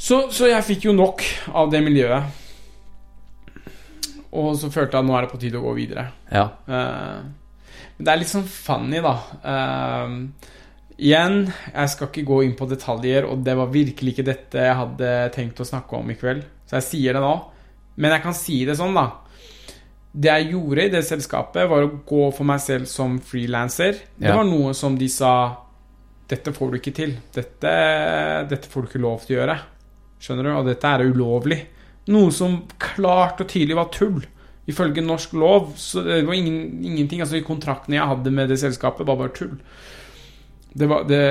Så, 0.00 0.22
så 0.32 0.48
jeg 0.48 0.64
fikk 0.64 0.86
jo 0.88 0.94
nok 0.96 1.24
av 1.52 1.72
det 1.72 1.82
miljøet. 1.84 2.38
Og 4.30 4.54
så 4.56 4.70
følte 4.70 4.96
jeg 4.96 5.02
at 5.02 5.08
nå 5.08 5.16
er 5.16 5.26
det 5.26 5.32
på 5.32 5.40
tide 5.42 5.60
å 5.60 5.64
gå 5.64 5.74
videre. 5.76 6.06
Ja. 6.30 6.46
Uh, 6.68 7.20
men 7.96 8.06
det 8.06 8.12
er 8.12 8.20
litt 8.22 8.32
sånn 8.32 8.46
funny, 8.48 9.00
da. 9.04 9.14
Uh, 9.44 10.54
igjen, 10.96 11.42
jeg 11.74 11.92
skal 11.92 12.08
ikke 12.08 12.28
gå 12.28 12.42
inn 12.46 12.54
på 12.56 12.68
detaljer, 12.70 13.26
og 13.28 13.42
det 13.44 13.56
var 13.58 13.72
virkelig 13.74 14.14
ikke 14.14 14.28
dette 14.30 14.68
jeg 14.68 14.78
hadde 14.78 15.12
tenkt 15.34 15.60
å 15.60 15.68
snakke 15.68 15.98
om 15.98 16.12
i 16.12 16.16
kveld. 16.20 16.46
Så 16.70 16.78
jeg 16.78 16.86
sier 16.86 17.16
det 17.18 17.22
nå. 17.24 17.32
Men 18.00 18.14
jeg 18.14 18.22
kan 18.22 18.36
si 18.38 18.60
det 18.68 18.76
sånn, 18.78 18.94
da. 18.94 19.08
Det 20.14 20.30
jeg 20.30 20.52
gjorde 20.52 20.84
i 20.86 20.92
det 20.92 21.02
selskapet, 21.06 21.66
var 21.70 21.84
å 21.86 21.90
gå 22.06 22.22
for 22.34 22.46
meg 22.46 22.62
selv 22.62 22.86
som 22.90 23.18
frilanser. 23.22 23.98
Det 24.18 24.28
Ja. 24.30 24.36
var 24.36 24.44
noe 24.46 24.72
som 24.74 24.96
de 24.98 25.08
sa 25.08 25.56
Dette 26.30 26.52
får 26.54 26.70
du 26.70 26.78
ikke 26.78 26.94
til. 26.94 27.16
Dette, 27.34 27.70
dette 28.48 28.68
får 28.70 28.82
du 28.82 28.86
ikke 28.88 29.00
lov 29.02 29.24
til 29.26 29.34
å 29.36 29.40
gjøre. 29.40 29.56
Skjønner 30.22 30.44
du? 30.46 30.50
Og 30.60 30.66
dette 30.68 30.84
er 30.86 31.02
ulovlig. 31.10 31.66
Noe 32.06 32.30
som 32.30 32.68
klart 32.78 33.40
og 33.42 33.48
tydelig 33.50 33.74
var 33.74 33.88
tull. 33.90 34.20
Ifølge 34.68 35.02
norsk 35.02 35.32
lov. 35.32 35.72
Så 35.74 36.04
det 36.04 36.24
var 36.24 36.34
ingen, 36.34 36.84
ingenting 36.84 37.20
Altså, 37.20 37.34
i 37.34 37.42
kontraktene 37.42 37.96
jeg 37.98 38.06
hadde 38.06 38.30
med 38.30 38.48
det 38.48 38.58
selskapet, 38.60 39.04
var 39.06 39.16
bare 39.16 39.34
tull. 39.34 39.58
Det 40.72 40.86
var 40.86 41.06
Det, 41.08 41.22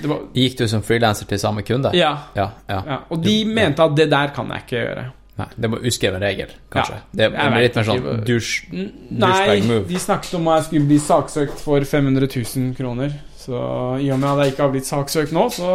det 0.00 0.08
var 0.10 0.24
Gikk 0.34 0.58
du 0.58 0.66
som 0.68 0.82
frilanser 0.82 1.28
til 1.30 1.38
samme 1.38 1.62
kunde? 1.66 1.92
Ja. 1.94 2.16
Ja, 2.34 2.50
ja. 2.68 2.80
ja. 2.86 2.98
Og 3.10 3.22
de 3.22 3.36
mente 3.48 3.84
at 3.84 3.94
det 3.96 4.10
der 4.10 4.34
kan 4.34 4.50
jeg 4.52 4.66
ikke 4.66 4.82
gjøre. 4.82 5.06
Nei, 5.36 5.46
det 5.60 5.68
var 5.68 5.82
uskreven 5.84 6.22
regel, 6.24 6.52
kanskje. 6.72 6.98
Det 7.12 7.26
er 7.28 7.56
litt 7.60 7.74
mer 7.76 7.84
sånn 7.84 8.86
Nei, 9.20 9.56
de 9.84 9.98
snakket 10.00 10.36
om 10.38 10.46
at 10.48 10.62
jeg 10.62 10.68
skulle 10.70 10.88
bli 10.88 11.00
saksøkt 11.04 11.60
for 11.60 11.84
500 11.84 12.30
000 12.32 12.70
kroner. 12.78 13.12
Så 13.46 13.58
i 14.02 14.08
og 14.10 14.18
med 14.18 14.30
at 14.30 14.40
jeg 14.40 14.54
ikke 14.54 14.64
har 14.64 14.72
blitt 14.72 14.88
saksøkt 14.88 15.34
nå, 15.36 15.44
så 15.54 15.74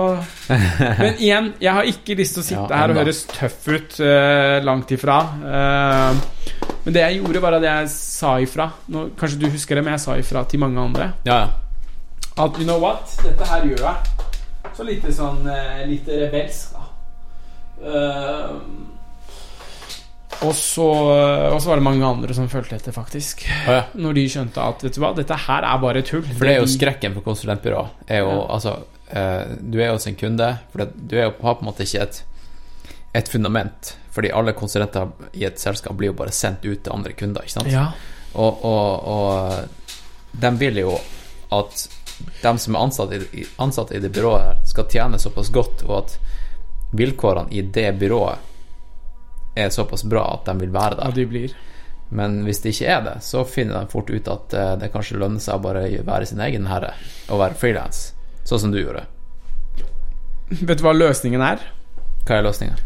Men 1.03 1.21
igjen, 1.21 1.53
jeg 1.61 1.77
har 1.77 1.87
ikke 1.87 2.17
lyst 2.19 2.35
til 2.35 2.43
å 2.43 2.47
sitte 2.49 2.81
her 2.81 2.91
og 2.91 2.99
høres 3.03 3.21
tøff 3.31 3.69
ut 3.69 3.99
uh, 4.01 4.57
langt 4.65 4.91
ifra. 4.97 5.21
Uh, 5.45 6.71
men 6.81 6.97
det 6.97 7.05
jeg 7.05 7.21
gjorde, 7.21 7.45
var 7.45 7.59
at 7.61 7.67
jeg 7.69 7.91
sa 7.93 8.35
ifra. 8.41 8.71
Nå, 8.91 9.11
kanskje 9.19 9.43
du 9.43 9.51
husker 9.53 9.77
det, 9.77 9.85
men 9.85 9.95
jeg 9.95 10.03
sa 10.09 10.17
ifra 10.19 10.43
til 10.49 10.65
mange 10.65 10.81
andre. 10.89 11.11
Ja, 11.29 11.43
ja. 11.45 11.60
At 12.37 12.57
you 12.57 12.65
know 12.65 12.79
what, 12.79 13.11
dette 13.23 13.47
her 13.49 13.65
gjør 13.67 13.83
jeg. 13.83 14.29
Så 14.77 14.85
litt 14.87 15.03
sånn 15.13 15.43
eh, 15.51 15.81
litt 15.89 16.07
rebelsk, 16.07 16.77
da. 16.77 16.87
Uh, 17.81 18.61
og 20.41 20.53
så, 20.57 20.85
og 21.51 21.57
så 21.61 21.69
var 21.69 21.77
det 21.81 21.85
mange 21.85 22.05
andre 22.07 22.33
som 22.33 22.47
følte 22.49 22.77
etter, 22.79 22.93
faktisk. 22.95 23.43
Ja. 23.67 23.83
Når 23.93 24.15
de 24.17 24.23
skjønte 24.31 24.63
at 24.63 24.81
vet 24.85 24.95
du 24.95 25.01
hva, 25.03 25.11
dette 25.17 25.37
her 25.37 25.67
er 25.67 25.81
bare 25.83 26.01
tull. 26.07 26.23
For 26.25 26.47
det 26.47 26.55
er 26.55 26.63
jo 26.63 26.69
skrekken 26.71 27.13
for 27.17 27.25
konsulentbyrå. 27.27 27.83
Er 28.07 28.23
jo, 28.23 28.31
Ja. 28.31 28.47
altså, 28.55 28.73
eh, 29.11 29.53
du 29.61 29.77
er 29.77 29.91
jo 29.91 29.97
hos 29.99 30.07
en 30.09 30.17
kunde, 30.17 30.47
for 30.71 30.81
det, 30.81 30.87
du 31.11 31.17
er 31.19 31.27
jo, 31.27 31.35
har 31.43 31.59
på 31.59 31.65
en 31.65 31.69
måte 31.69 31.85
ikke 31.85 32.01
et, 32.07 32.23
et 33.21 33.29
fundament. 33.29 33.93
Fordi 34.15 34.31
alle 34.33 34.55
konsulenter 34.57 35.11
i 35.37 35.45
et 35.45 35.61
selskap 35.61 35.93
blir 35.99 36.09
jo 36.09 36.17
bare 36.17 36.33
sendt 36.33 36.65
ut 36.65 36.81
til 36.83 36.93
andre 36.95 37.13
kunder, 37.13 37.45
ikke 37.45 37.57
sant? 37.59 37.71
Ja. 37.71 37.91
Og, 38.33 38.65
og, 38.65 39.07
og 39.13 40.41
de 40.41 40.51
vil 40.57 40.81
jo 40.81 40.95
at 41.51 41.85
de 42.41 42.53
som 42.59 42.75
er 42.75 42.83
ansatt 42.85 43.13
i, 43.17 43.45
ansatt 43.61 43.91
i 43.95 43.99
det 44.03 44.11
byrået 44.15 44.45
her, 44.45 44.61
skal 44.69 44.87
tjene 44.91 45.19
såpass 45.21 45.51
godt, 45.53 45.83
og 45.87 45.97
at 46.03 46.15
vilkårene 46.97 47.51
i 47.55 47.61
det 47.61 47.89
byrået 47.99 48.47
er 49.55 49.69
såpass 49.71 50.03
bra 50.07 50.25
at 50.37 50.47
de 50.47 50.55
vil 50.65 50.71
være 50.73 50.97
Ja, 50.97 51.09
der. 51.09 51.15
de 51.15 51.25
blir. 51.27 51.53
Men 52.11 52.41
hvis 52.43 52.59
det 52.63 52.73
ikke 52.73 52.87
er 52.91 53.01
det, 53.05 53.15
så 53.23 53.45
finner 53.47 53.79
de 53.85 53.91
fort 53.91 54.09
ut 54.11 54.27
at 54.27 54.53
eh, 54.53 54.73
det 54.81 54.91
kanskje 54.91 55.19
lønner 55.19 55.39
seg 55.39 55.55
å 55.55 55.63
bare 55.63 55.85
være 56.03 56.27
sin 56.27 56.41
egen 56.43 56.67
herre 56.67 56.93
og 57.31 57.39
være 57.39 57.55
frilans, 57.59 58.01
sånn 58.43 58.59
som 58.65 58.71
du 58.73 58.81
gjorde. 58.81 59.05
Vet 60.51 60.81
du 60.81 60.83
hva 60.83 60.91
løsningen 60.95 61.43
er? 61.45 61.61
Hva 62.27 62.37
er 62.41 62.43
løsningen? 62.49 62.79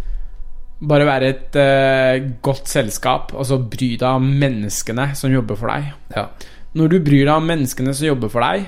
Bare 0.85 1.07
være 1.07 1.29
et 1.31 1.55
uh, 1.57 2.25
godt 2.45 2.67
selskap, 2.69 3.31
og 3.33 3.45
så 3.47 3.57
bry 3.57 3.93
deg 3.97 4.05
om 4.19 4.27
menneskene 4.41 5.07
som 5.17 5.33
jobber 5.33 5.57
for 5.57 5.71
deg. 5.71 5.87
Ja. 6.13 6.27
Når 6.75 6.91
du 6.91 6.97
bryr 7.07 7.23
deg 7.23 7.33
om 7.33 7.47
menneskene 7.49 7.93
som 7.95 8.09
jobber 8.09 8.29
for 8.29 8.45
deg, 8.45 8.67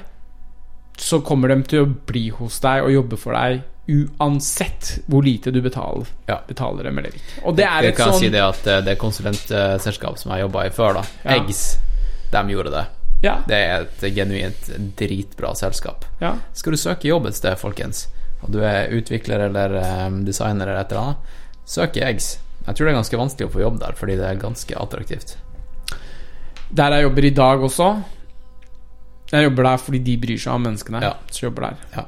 så 0.97 1.19
kommer 1.21 1.47
de 1.53 1.61
til 1.63 1.83
å 1.85 1.89
bli 2.09 2.29
hos 2.33 2.59
deg 2.63 2.83
og 2.83 2.91
jobbe 2.91 3.17
for 3.21 3.33
deg 3.37 3.61
uansett 3.87 4.97
hvor 5.07 5.23
lite 5.23 5.51
du 5.51 5.61
betaler, 5.63 6.07
Ja. 6.27 6.39
betaler 6.47 6.83
dem 6.89 6.97
eller 6.99 7.09
ikke. 7.15 7.45
Og 7.45 7.55
det 7.55 7.63
er 7.65 7.83
Jeg 7.83 7.93
et 7.93 7.97
kan 7.97 8.11
sånn 8.11 8.19
si 8.19 8.29
det 8.29 8.41
at 8.43 8.67
eh, 8.67 8.81
det 8.81 8.97
konsulentselskap 8.99 10.17
som 10.19 10.31
jeg 10.33 10.41
jobba 10.41 10.65
i 10.65 10.69
før, 10.75 10.93
da, 10.99 11.03
Ja. 11.23 11.35
Eggs, 11.37 11.77
de 12.31 12.37
gjorde 12.51 12.71
det. 12.71 12.85
ja, 13.23 13.37
Det 13.47 13.55
er 13.55 13.81
et 13.87 14.13
genuint 14.15 14.95
dritbra 14.97 15.55
selskap. 15.55 16.05
ja. 16.19 16.35
Skal 16.53 16.71
du 16.73 16.77
søke 16.77 17.07
jobb 17.07 17.27
et 17.27 17.35
sted, 17.35 17.55
folkens, 17.57 18.07
og 18.43 18.51
du 18.51 18.59
er 18.61 18.89
utvikler 18.91 19.39
eller 19.47 19.75
eh, 19.75 20.09
designer 20.25 20.67
eller 20.67 20.81
et 20.81 20.91
eller 20.91 21.01
annet, 21.01 21.17
søk 21.65 21.95
i 21.97 22.01
Eggs. 22.01 22.39
Jeg 22.67 22.75
tror 22.75 22.85
det 22.85 22.91
er 22.93 23.01
ganske 23.01 23.17
vanskelig 23.17 23.47
å 23.47 23.51
få 23.53 23.61
jobb 23.61 23.79
der, 23.79 23.93
fordi 23.95 24.17
det 24.17 24.25
er 24.25 24.35
ganske 24.35 24.75
attraktivt. 24.75 25.37
Der 26.73 26.91
jeg 26.91 27.03
jobber 27.03 27.23
i 27.25 27.29
dag 27.29 27.59
også 27.63 28.03
Jeg 29.31 29.43
jobber 29.43 29.63
der 29.63 29.77
fordi 29.77 29.99
de 30.03 30.17
bryr 30.17 30.37
seg 30.39 30.53
om 30.53 30.61
menneskene 30.63 31.01
Ja. 31.03 31.13
som 31.31 31.47
jobber 31.49 31.61
der. 31.69 32.05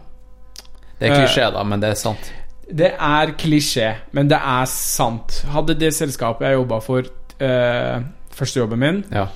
Det 1.00 1.10
er 1.10 1.14
Eh. 1.14 1.18
klisjé, 1.26 1.52
da, 1.54 1.64
men 1.64 1.80
det 1.80 1.90
er 1.90 1.96
sant. 1.96 2.32
Det 2.76 2.94
er 3.00 3.32
klisjé, 3.38 3.96
men 4.14 4.28
det 4.30 4.38
er 4.38 4.66
sant. 4.66 5.44
Hadde 5.52 5.74
det 5.80 5.94
selskapet 5.94 6.42
jeg 6.48 6.54
jobba 6.58 6.80
for, 6.82 7.00
eh, 7.40 8.02
første 8.32 8.60
jobben 8.60 8.80
min, 8.80 9.04
Ja. 9.12 9.28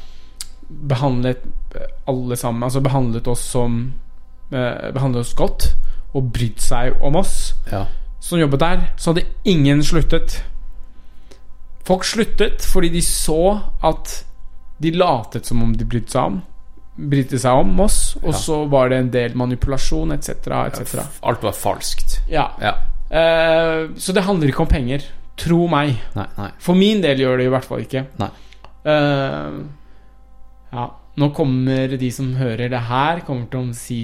behandlet 0.88 1.38
alle 2.08 2.36
sammen 2.36 2.64
Altså 2.64 2.82
behandlet 2.82 3.28
oss 3.28 3.40
som 3.42 3.94
eh, 4.52 4.92
Behandlet 4.94 5.20
oss 5.20 5.34
godt 5.34 5.76
og 6.16 6.32
brydd 6.34 6.60
seg 6.60 6.94
om 7.02 7.16
oss 7.16 7.54
ja. 7.72 7.86
som 8.20 8.40
jobbet 8.40 8.60
der, 8.60 8.82
så 8.98 9.14
hadde 9.14 9.26
ingen 9.46 9.82
sluttet. 9.84 10.44
Folk 11.84 12.04
sluttet 12.04 12.62
fordi 12.62 12.90
de 12.90 13.02
så 13.02 13.62
at 13.84 14.24
de 14.82 14.92
latet 14.92 15.46
som 15.46 15.64
om 15.64 15.74
de 15.76 15.86
brydde 15.86 16.10
seg 16.12 16.22
om 16.24 16.42
Brydde 16.96 17.40
seg 17.42 17.58
om 17.64 17.80
oss, 17.82 18.16
og 18.22 18.32
Ja. 18.34 18.38
så 18.38 18.70
var 18.70 18.90
det 18.90 18.98
en 19.00 19.10
del 19.10 19.34
manipulasjon 19.36 20.12
etc. 20.14 20.30
etc. 20.68 21.00
Alt 21.24 21.42
var 21.42 21.52
falskt. 21.58 22.20
Ja. 22.30 22.52
Ja. 22.62 22.76
Eh, 23.10 23.88
så 23.98 24.14
det 24.14 24.24
handler 24.28 24.48
ikke 24.52 24.62
om 24.62 24.68
penger. 24.70 25.02
Tro 25.38 25.68
meg. 25.68 25.96
Nei, 26.16 26.28
nei. 26.38 26.50
For 26.62 26.76
min 26.78 27.02
del 27.02 27.18
gjør 27.18 27.38
det 27.42 27.46
i 27.48 27.50
hvert 27.50 27.66
fall 27.66 27.82
ikke. 27.82 28.06
Eh, 28.86 29.62
ja, 30.74 30.86
nå 31.18 31.30
kommer 31.34 31.98
de 31.98 32.12
som 32.12 32.36
hører 32.36 32.70
det 32.70 32.84
her, 32.90 33.22
kommer 33.26 33.50
til 33.50 33.60
å 33.72 33.76
si 33.78 34.02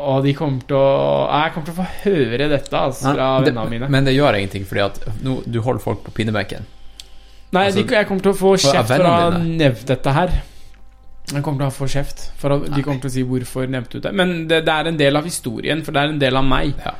Og 0.00 0.22
de 0.24 0.32
kommer 0.34 0.62
til 0.66 0.76
å 0.78 1.28
Jeg 1.28 1.52
kommer 1.52 1.66
til 1.66 1.74
å 1.74 1.80
få 1.82 1.88
høre 2.04 2.48
dette 2.48 2.72
altså, 2.78 3.12
fra 3.12 3.40
det, 3.40 3.50
vennene 3.50 3.70
mine. 3.70 3.88
men 3.90 4.04
det 4.06 4.14
gjør 4.14 4.38
ingenting, 4.38 4.64
fordi 4.64 4.80
at 4.86 5.00
nå, 5.22 5.42
du 5.46 5.60
holder 5.60 5.82
folk 5.82 6.04
på 6.06 6.14
pinnebenken. 6.14 6.64
Nei, 7.52 7.66
altså, 7.66 7.82
de, 7.82 7.94
jeg 7.94 8.06
kommer 8.06 8.22
til 8.22 8.32
å 8.32 8.38
få 8.38 8.54
kjeft 8.56 8.88
for 8.94 9.04
å 9.04 9.10
ha 9.10 9.30
nevnt 9.42 9.82
dette 9.90 10.14
her. 10.14 10.30
Jeg 11.32 11.42
kommer 11.44 11.58
til 11.62 11.68
å 11.68 11.74
få 11.76 11.86
kjeft 11.86 12.24
for 12.40 12.48
de 12.58 12.70
Nei. 12.70 12.82
kommer 12.82 13.00
til 13.00 13.10
å 13.10 13.12
si 13.12 13.22
'hvorfor 13.22 13.68
nevnte 13.70 14.00
du 14.00 14.00
det'? 14.00 14.12
Men 14.14 14.48
det, 14.48 14.64
det 14.64 14.72
er 14.74 14.88
en 14.88 14.96
del 14.96 15.16
av 15.16 15.24
historien, 15.24 15.82
for 15.84 15.92
det 15.92 16.02
er 16.02 16.08
en 16.08 16.18
del 16.18 16.36
av 16.36 16.44
meg. 16.44 16.74
Ja. 16.84 16.94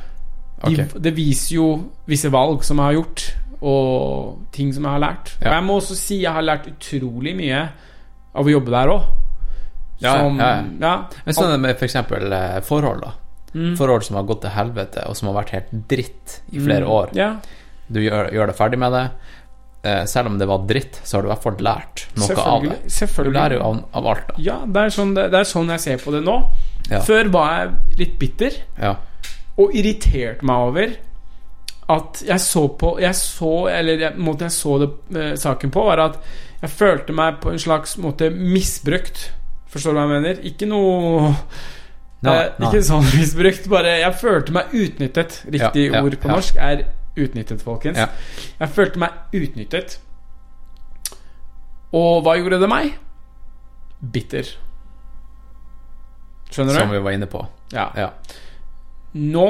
Okay. 0.63 0.85
De, 0.85 0.99
det 0.99 1.15
viser 1.15 1.55
jo 1.55 1.89
visse 2.07 2.29
valg 2.31 2.63
som 2.63 2.77
jeg 2.77 2.85
har 2.85 2.93
gjort, 2.93 3.35
og 3.61 4.37
ting 4.51 4.71
som 4.73 4.83
jeg 4.83 4.91
har 4.91 4.99
lært. 4.99 5.33
Ja. 5.41 5.47
Og 5.49 5.53
jeg 5.55 5.63
må 5.63 5.75
også 5.79 5.95
si 5.95 6.21
jeg 6.21 6.31
har 6.33 6.41
lært 6.41 6.67
utrolig 6.67 7.35
mye 7.35 7.69
av 8.35 8.45
å 8.45 8.49
jobbe 8.51 8.71
der 8.71 8.87
òg. 8.93 9.01
Ja, 10.01 10.15
ja, 10.25 10.63
ja. 10.81 10.93
Men 11.25 11.33
sånn 11.35 11.59
med 11.61 11.75
f.eks. 11.77 11.93
For 12.07 12.61
forhold, 12.65 13.01
da. 13.01 13.11
Mm. 13.53 13.75
Forhold 13.77 14.03
som 14.07 14.15
har 14.15 14.23
gått 14.23 14.41
til 14.41 14.49
helvete, 14.55 15.03
og 15.09 15.15
som 15.17 15.27
har 15.29 15.43
vært 15.43 15.49
helt 15.57 15.71
dritt 15.91 16.39
i 16.53 16.59
flere 16.59 16.85
Mm. 16.85 16.89
år. 16.91 17.09
Ja, 17.13 17.35
Du 17.91 17.99
gjør, 17.99 18.31
gjør 18.31 18.47
deg 18.47 18.55
ferdig 18.55 18.77
med 18.79 18.91
det. 18.93 19.11
Eh, 19.83 20.03
selv 20.05 20.29
om 20.29 20.35
det 20.37 20.45
var 20.45 20.65
dritt, 20.69 20.99
så 21.03 21.17
har 21.17 21.23
du 21.23 21.29
i 21.29 21.31
hvert 21.31 21.45
fall 21.47 21.55
lært 21.65 22.03
noe 22.13 22.35
av 22.37 22.65
det. 22.67 22.75
selvfølgelig. 22.93 23.33
Du 23.33 23.37
lærer 23.39 23.55
jo 23.57 23.61
av, 23.65 23.79
av 23.97 24.09
alt, 24.11 24.27
da. 24.27 24.35
Ja, 24.45 24.57
det 24.65 24.83
er, 24.83 24.91
sånn, 24.93 25.15
det, 25.17 25.23
det 25.33 25.39
er 25.39 25.47
sånn 25.49 25.71
jeg 25.73 25.81
ser 25.81 26.03
på 26.03 26.13
det 26.13 26.21
nå. 26.25 26.35
Ja. 26.91 26.99
Før 27.07 27.31
var 27.33 27.55
jeg 27.55 27.97
litt 28.03 28.19
bitter. 28.21 28.59
Ja. 28.77 28.95
og 29.61 29.73
irriterte 29.77 30.45
meg 30.47 30.67
over 30.69 30.93
at 31.91 32.21
jeg 32.23 32.39
så 32.39 32.61
på 32.79 32.93
jeg 33.01 33.15
så, 33.19 33.49
Eller 33.67 34.15
måten 34.15 34.47
jeg 34.47 34.55
så 34.55 34.77
det, 34.79 34.87
eh, 35.17 35.33
saken 35.35 35.73
på, 35.73 35.83
var 35.89 35.99
at 36.05 36.21
jeg 36.61 36.69
følte 36.77 37.13
meg 37.17 37.41
på 37.41 37.51
en 37.51 37.59
slags 37.59 37.97
måte 37.97 38.29
misbrukt. 38.31 39.31
Forstår 39.71 39.95
du 39.95 39.97
hva 39.97 40.05
jeg 40.05 40.13
mener? 40.21 40.41
Ikke 40.45 40.69
noe 40.69 41.33
Nei, 42.21 42.35
eh, 42.37 42.49
nei. 42.61 42.69
Ikke 42.69 42.83
sånn 42.85 43.07
misbrukt, 43.17 43.65
bare 43.71 43.97
Jeg 44.03 44.13
følte 44.21 44.53
meg 44.53 44.73
utnyttet. 44.77 45.41
Riktig 45.49 45.87
Ja, 45.89 46.03
ord 46.05 46.19
på 46.21 46.29
norsk 46.29 46.59
er 46.61 46.85
utnyttet, 47.15 47.61
folkens. 47.63 47.99
Ja. 47.99 48.07
Jeg 48.59 48.73
følte 48.75 49.01
meg 49.01 49.35
utnyttet. 49.35 49.97
Og 51.97 52.21
hva 52.23 52.37
gjorde 52.39 52.61
det 52.61 52.69
meg? 52.71 52.93
Bitter. 53.99 54.47
Skjønner 56.51 56.75
du? 56.75 56.79
Som 56.79 56.93
vi 56.93 57.01
var 57.03 57.15
inne 57.15 57.27
på. 57.31 57.41
Ja. 57.75 57.89
Ja. 57.95 58.09
Nå 59.19 59.49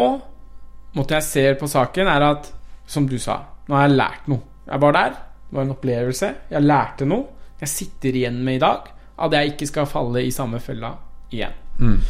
måtte 0.98 1.18
jeg 1.18 1.28
se 1.28 1.44
på 1.60 1.70
saken, 1.70 2.10
er 2.10 2.26
at 2.32 2.50
Som 2.92 3.06
du 3.08 3.16
sa, 3.22 3.38
nå 3.70 3.76
har 3.78 3.86
jeg 3.86 3.96
lært 3.96 4.26
noe. 4.28 4.42
Jeg 4.68 4.82
var 4.84 4.92
der, 4.92 5.14
det 5.48 5.56
var 5.56 5.64
en 5.64 5.70
opplevelse. 5.72 6.30
Jeg 6.52 6.66
lærte 6.66 7.06
noe. 7.08 7.38
Jeg 7.62 7.70
sitter 7.72 8.18
igjen 8.20 8.42
med 8.44 8.58
i 8.58 8.60
dag 8.60 8.90
at 9.22 9.36
jeg 9.38 9.54
ikke 9.54 9.68
skal 9.70 9.88
falle 9.88 10.24
i 10.26 10.32
samme 10.34 10.60
fella 10.60 10.90
igjen. 11.32 11.54
Mm. 11.80 12.02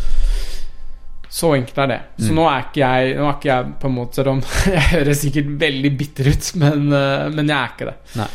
Så 1.32 1.54
enkelt 1.56 1.78
er 1.80 1.88
det. 1.88 2.00
Så 2.20 2.34
nå 2.36 2.44
er 2.52 2.66
ikke 2.66 2.82
jeg 2.82 3.14
Nå 3.16 3.28
er 3.30 3.36
ikke 3.38 3.48
jeg 3.48 3.74
på 3.80 3.88
en 3.88 3.96
måte 3.96 4.26
om 4.28 4.42
jeg 4.76 4.88
høres 4.92 5.22
sikkert 5.24 5.54
veldig 5.62 5.92
bitter 6.00 6.32
ut, 6.34 6.50
men, 6.60 6.90
eh, 6.98 7.28
men 7.32 7.52
jeg 7.54 7.58
er 7.58 7.76
ikke 7.76 7.88
det. 7.88 7.98
Nei. 8.20 8.30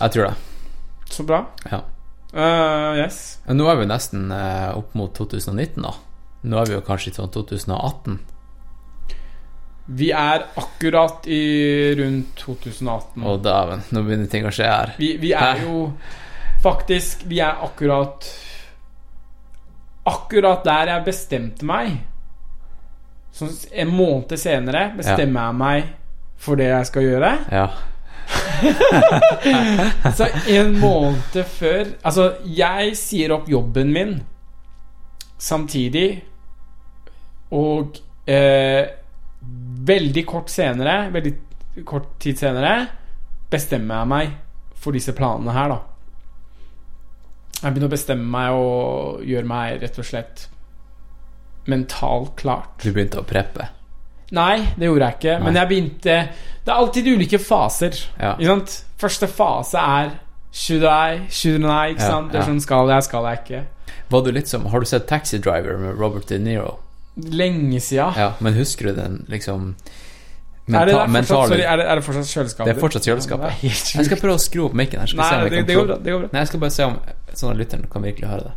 Jeg 0.00 0.14
tror 0.16 0.28
det. 0.28 0.34
Så 1.14 1.24
bra. 1.28 1.40
Ja. 1.70 1.80
Uh, 2.34 2.98
yes. 2.98 3.18
Nå 3.46 3.66
er 3.70 3.78
vi 3.78 3.86
nesten 3.86 4.26
uh, 4.34 4.74
opp 4.74 4.96
mot 4.98 5.12
2019, 5.14 5.84
da. 5.84 5.94
Nå 6.44 6.58
er 6.60 6.68
vi 6.68 6.74
jo 6.74 6.84
kanskje 6.84 7.12
i 7.12 7.16
sånn 7.16 7.30
2018. 7.32 8.18
Vi 9.94 10.08
er 10.16 10.46
akkurat 10.58 11.28
i 11.30 11.42
rundt 12.00 12.34
2018. 12.40 13.22
Å 13.24 13.36
dæven, 13.44 13.84
nå 13.92 14.02
begynner 14.04 14.30
ting 14.32 14.48
å 14.48 14.52
skje 14.52 14.68
her. 14.68 14.94
Vi, 14.98 15.14
vi 15.22 15.32
er 15.36 15.60
Hæ? 15.60 15.66
jo 15.68 15.88
Faktisk, 16.64 17.26
vi 17.28 17.42
er 17.44 17.58
akkurat 17.60 18.24
Akkurat 20.04 20.64
der 20.66 20.90
jeg 20.92 21.04
bestemte 21.06 21.64
meg 21.64 21.94
Så 23.32 23.48
en 23.72 23.92
måned 23.94 24.36
senere 24.38 24.90
bestemmer 24.98 25.48
jeg 25.48 25.58
meg 25.60 25.92
for 26.44 26.60
det 26.60 26.66
jeg 26.68 26.86
skal 26.90 27.06
gjøre. 27.06 27.30
Ja. 27.54 27.68
Så 30.18 30.28
en 30.50 30.74
måned 30.80 31.38
før 31.56 31.94
Altså, 32.04 32.26
jeg 32.44 32.96
sier 33.00 33.32
opp 33.36 33.48
jobben 33.48 33.92
min 33.94 34.14
samtidig, 35.44 36.22
og 37.52 37.98
eh, 38.30 38.84
veldig 39.88 40.22
kort 40.26 40.48
senere, 40.52 41.10
veldig 41.12 41.32
kort 41.84 42.14
tid 42.22 42.38
senere, 42.40 42.86
bestemmer 43.52 44.00
jeg 44.00 44.10
meg 44.14 44.30
for 44.78 44.96
disse 44.96 45.12
planene 45.16 45.52
her, 45.52 45.74
da. 45.74 45.93
Jeg 47.64 47.72
begynner 47.72 47.88
å 47.88 47.94
bestemme 47.94 48.26
meg 48.28 48.56
og 48.60 49.22
gjøre 49.24 49.48
meg 49.48 49.78
rett 49.80 49.98
og 49.98 50.04
slett 50.04 50.48
mentalt 51.70 52.34
klart. 52.36 52.74
Du 52.84 52.90
begynte 52.92 53.22
å 53.22 53.24
preppe. 53.24 53.70
Nei, 54.34 54.58
det 54.76 54.88
gjorde 54.88 55.08
jeg 55.08 55.18
ikke. 55.20 55.34
Men 55.44 55.56
jeg 55.60 55.70
begynte 55.70 56.14
Det 56.64 56.72
er 56.72 56.78
alltid 56.80 57.08
ulike 57.12 57.38
faser. 57.40 57.96
Ja. 58.18 58.34
Ikke 58.34 58.50
sant? 58.50 58.76
Første 59.00 59.28
fase 59.30 59.80
er 59.80 60.14
Should 60.54 60.84
I? 60.86 61.24
Should 61.32 61.64
I? 61.66 61.92
Ikke 61.94 62.04
Ja, 62.04 62.10
sant? 62.10 62.32
Det 62.32 62.40
er 62.40 62.44
ja. 62.44 62.48
sånn 62.48 62.62
skal 62.64 62.90
jeg, 62.92 63.04
skal 63.08 63.28
jeg 63.30 63.42
ikke. 63.42 63.62
Var 64.12 64.24
du 64.24 64.32
litt 64.32 64.50
som 64.50 64.66
Har 64.72 64.80
du 64.84 64.88
sett 64.88 65.06
Taxi 65.10 65.40
Driver 65.42 65.78
med 65.80 65.98
Robert 66.00 66.28
De 66.30 66.38
Niro? 66.38 66.78
Lenge 67.14 67.80
sia. 67.84 68.08
Ja, 68.18 68.32
men 68.42 68.56
husker 68.58 68.90
du 68.90 68.98
den 68.98 69.20
liksom 69.30 69.74
er, 70.64 70.86
det 70.88 70.94
der 70.96 71.26
sorry, 71.28 71.60
er, 71.60 71.76
det, 71.76 71.84
er 71.84 71.98
det 72.00 72.04
fortsatt 72.06 72.30
kjøleskapet? 72.30 72.70
Det 72.70 72.72
er 72.72 72.80
fortsatt 72.80 73.04
kjøleskapet. 73.04 73.44
Ja, 73.44 73.52
er 73.52 73.58
helt 73.60 73.90
Jeg 73.98 74.06
skal 74.08 74.20
prøve 74.22 74.38
å 74.38 74.40
skru 74.40 74.62
opp 74.64 74.76
mikken 74.80 75.02
her. 75.02 75.12
Nei, 75.20 75.26
det, 75.52 75.66
det 75.68 75.76
går 75.76 75.90
bra. 75.90 75.98
Det 76.00 76.14
går 76.14 76.22
bra. 76.22 76.30
Nei, 76.32 76.40
jeg 76.40 76.50
skal 76.50 76.62
bare 76.62 76.72
se 76.72 76.86
om 76.88 76.96
sånn 77.40 77.54
at 77.54 77.60
lytteren 77.60 77.88
kan 77.90 78.04
virkelig 78.04 78.28
høre 78.30 78.50
det. 78.50 78.54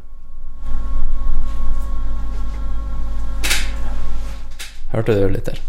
Hørte 4.91 5.13
du, 5.13 5.29
lytter? 5.29 5.59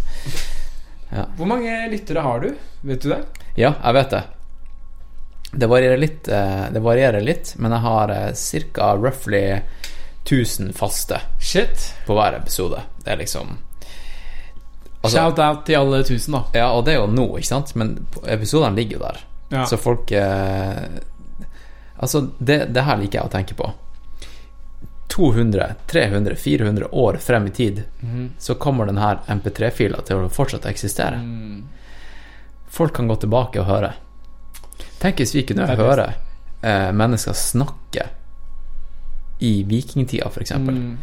Hvor 1.37 1.49
mange 1.49 1.73
lyttere 1.91 2.23
har 2.23 2.41
du? 2.41 2.51
Vet 2.87 3.03
du 3.03 3.09
det? 3.11 3.23
Ja, 3.59 3.73
jeg 3.83 3.97
vet 3.97 4.11
det. 4.15 4.23
Det 5.59 5.67
varierer 5.67 5.97
litt, 5.97 6.29
eh, 6.29 6.67
det 6.75 6.81
varierer 6.85 7.25
litt 7.25 7.55
men 7.57 7.73
jeg 7.73 7.81
har 7.81 8.13
ca. 8.75 8.91
roughly 9.01 9.61
1000 10.29 10.73
faste 10.77 11.21
Shit. 11.41 11.95
på 12.07 12.15
hver 12.15 12.37
episode. 12.37 12.83
Det 13.05 13.11
er 13.13 13.17
liksom 13.17 13.57
Altså, 15.01 15.17
Shout-out 15.17 15.61
til 15.67 15.77
alle 15.79 16.03
tusen, 16.05 16.35
da. 16.35 16.41
ja, 16.59 16.71
og 16.75 16.85
det 16.85 16.97
er 16.97 16.97
jo 16.99 17.07
nå, 17.07 17.27
ikke 17.39 17.47
sant? 17.47 17.71
Men 17.79 17.93
episodene 18.27 18.75
ligger 18.75 18.97
jo 18.99 19.03
der. 19.05 19.21
Ja. 19.55 19.65
Så 19.71 19.77
folk 19.79 20.11
eh, 20.13 20.81
Altså, 21.99 22.29
det, 22.39 22.73
det 22.75 22.83
her 22.87 22.97
liker 23.01 23.19
jeg 23.21 23.27
å 23.29 23.33
tenke 23.33 23.55
på. 23.59 23.73
200, 25.09 25.75
300, 25.87 26.35
400 26.37 26.89
år 26.95 27.17
frem 27.17 27.47
i 27.47 27.51
tid, 27.51 27.85
Mhm. 28.01 28.31
så 28.39 28.55
kommer 28.55 28.87
denne 28.87 29.19
MP3-fila 29.27 30.03
til 30.05 30.17
å 30.17 30.29
fortsatt 30.31 30.67
eksistere. 30.67 31.17
Mm. 31.17 31.63
Folk 32.69 32.93
kan 32.95 33.09
gå 33.09 33.17
tilbake 33.17 33.61
og 33.61 33.67
høre. 33.67 33.93
Tenk 35.01 35.17
hvis 35.17 35.35
vi 35.35 35.43
kunne 35.43 35.67
høre 35.67 36.15
eh, 36.63 36.91
mennesker 36.93 37.33
snakke 37.33 38.09
i 39.41 39.63
vikingtida, 39.65 40.27
f.eks. 40.29 40.53
Mm. 40.53 40.99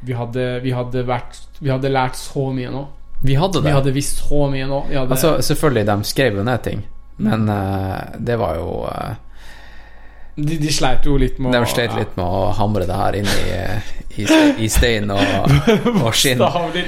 Vi, 0.00 0.12
hadde, 0.12 0.60
vi, 0.62 0.70
hadde 0.72 1.02
vært, 1.08 1.38
vi 1.58 1.70
hadde 1.72 1.90
lært 1.90 2.16
så 2.16 2.52
mye 2.54 2.70
nå. 2.70 2.86
Vi 3.22 3.34
hadde 3.34 3.58
det. 3.62 3.66
Vi 3.72 3.74
hadde 3.74 3.92
visst 3.96 4.20
så 4.28 4.44
mye 4.52 4.66
nå. 4.70 4.82
Hadde, 4.92 5.10
Altså, 5.10 5.38
selvfølgelig, 5.42 5.86
de 5.86 5.96
skrev 6.04 6.36
jo 6.38 6.44
ned 6.46 6.62
ting, 6.62 6.84
men 7.16 7.48
eh, 7.48 8.14
det 8.18 8.36
var 8.38 8.54
jo 8.60 8.86
eh, 8.86 9.14
de, 10.38 10.56
de 10.62 10.72
sleit 10.72 11.04
jo 11.08 11.16
litt 11.18 11.38
med 11.42 11.52
De 11.56 11.60
sleit 11.66 11.94
litt 11.98 12.14
med 12.18 12.24
å 12.26 12.48
hamre 12.58 12.86
det 12.86 12.94
her 12.98 13.18
inn 13.18 13.26
i, 13.26 14.22
i, 14.22 14.26
i 14.66 14.68
stein 14.70 15.10
og, 15.10 15.22
og 16.04 16.12
skinn. 16.14 16.38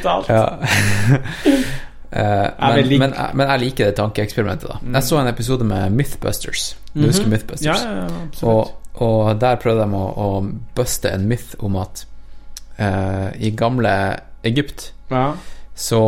Talt. 0.05 0.31
Ja. 0.31 0.44
Eh, 2.10 2.47
men, 2.59 2.89
men, 2.98 3.12
men 3.39 3.51
jeg 3.52 3.60
liker 3.62 3.86
det 3.86 3.94
tankeeksperimentet. 4.01 4.66
da 4.66 4.97
Jeg 4.97 5.06
så 5.06 5.18
en 5.20 5.28
episode 5.31 5.62
med 5.62 5.93
Mythbusters. 5.94 6.72
Du 6.90 7.05
husker 7.06 7.28
Mhm. 7.28 7.31
Mythbusters? 7.36 7.85
Ja, 7.85 8.01
ja. 8.01 8.48
Og, 8.51 8.72
og 8.98 9.39
der 9.39 9.60
prøvde 9.62 9.85
de 9.86 9.94
å, 9.94 10.09
å 10.10 10.40
buste 10.74 11.12
en 11.14 11.28
myth 11.31 11.55
om 11.62 11.77
at 11.78 12.02
uh, 12.81 13.31
i 13.39 13.52
gamle 13.55 13.93
Egypt 14.43 14.89
ja. 15.12 15.28
så 15.77 16.01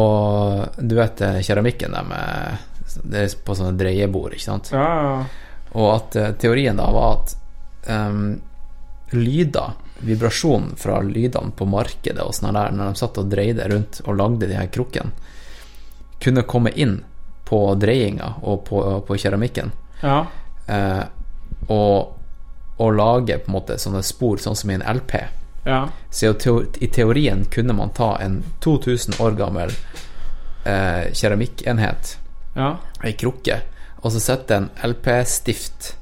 Du 0.80 0.96
vet 0.98 1.20
eh, 1.22 1.38
keramikken 1.46 1.94
der 1.94 2.02
med 2.10 2.98
Det 3.06 3.22
er 3.22 3.36
på 3.46 3.54
sånne 3.54 3.78
dreiebord, 3.78 4.34
ikke 4.34 4.48
sant? 4.48 4.72
Ja, 4.74 4.88
ja. 5.06 5.14
Og 5.72 5.88
at 5.94 6.18
uh, 6.18 6.32
teorien 6.40 6.76
da 6.78 6.88
var 6.92 7.14
at 7.18 7.36
um, 7.88 8.40
lyder, 9.16 9.78
vibrasjonen 10.02 10.74
fra 10.76 10.98
lydene 11.06 11.54
på 11.56 11.66
markedet 11.70 12.22
og 12.24 12.34
sånn 12.34 12.56
der, 12.56 12.72
når 12.74 12.92
de 12.92 13.00
satt 13.00 13.20
og 13.22 13.30
dreide 13.30 13.68
rundt 13.70 14.00
og 14.04 14.18
lagde 14.18 14.48
de 14.50 14.58
her 14.58 14.70
krukkene, 14.72 15.12
kunne 16.22 16.46
komme 16.46 16.70
inn 16.78 17.00
på 17.46 17.60
dreiinga 17.78 18.34
og 18.42 18.64
på, 18.68 18.84
på 19.06 19.18
keramikken. 19.18 19.74
ja. 20.02 20.22
Uh, 20.68 21.02
og, 21.66 22.14
og 22.76 22.94
lage 22.94 23.38
på 23.38 23.50
en 23.50 23.54
måte 23.54 23.78
sånne 23.78 24.02
spor, 24.06 24.40
sånn 24.42 24.56
som 24.58 24.70
i 24.70 24.74
en 24.74 24.84
LP. 24.96 25.14
ja. 25.64 25.88
Så 26.10 26.32
i 26.32 26.84
i 26.84 26.88
teorien 26.88 27.44
kunne 27.50 27.72
man 27.72 27.90
ta 27.90 28.16
en 28.20 28.42
2000 28.60 29.20
år 29.22 29.36
gammel 29.38 29.70
eh, 30.64 31.12
keramikkenhet, 31.12 32.18
ja. 32.54 32.76
ei 33.04 33.12
krukke, 33.12 33.60
og 34.02 34.12
så 34.12 34.20
sette 34.20 34.56
en 34.56 34.70
LP-stift, 34.82 35.92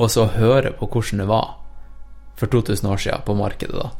og 0.00 0.10
så 0.10 0.26
høre 0.38 0.72
på 0.72 0.88
hvordan 0.88 1.18
det 1.22 1.28
var 1.28 1.50
for 2.36 2.46
2000 2.50 2.88
år 2.90 2.96
siden 2.96 3.24
på 3.26 3.34
markedet, 3.38 3.76
da. 3.76 3.90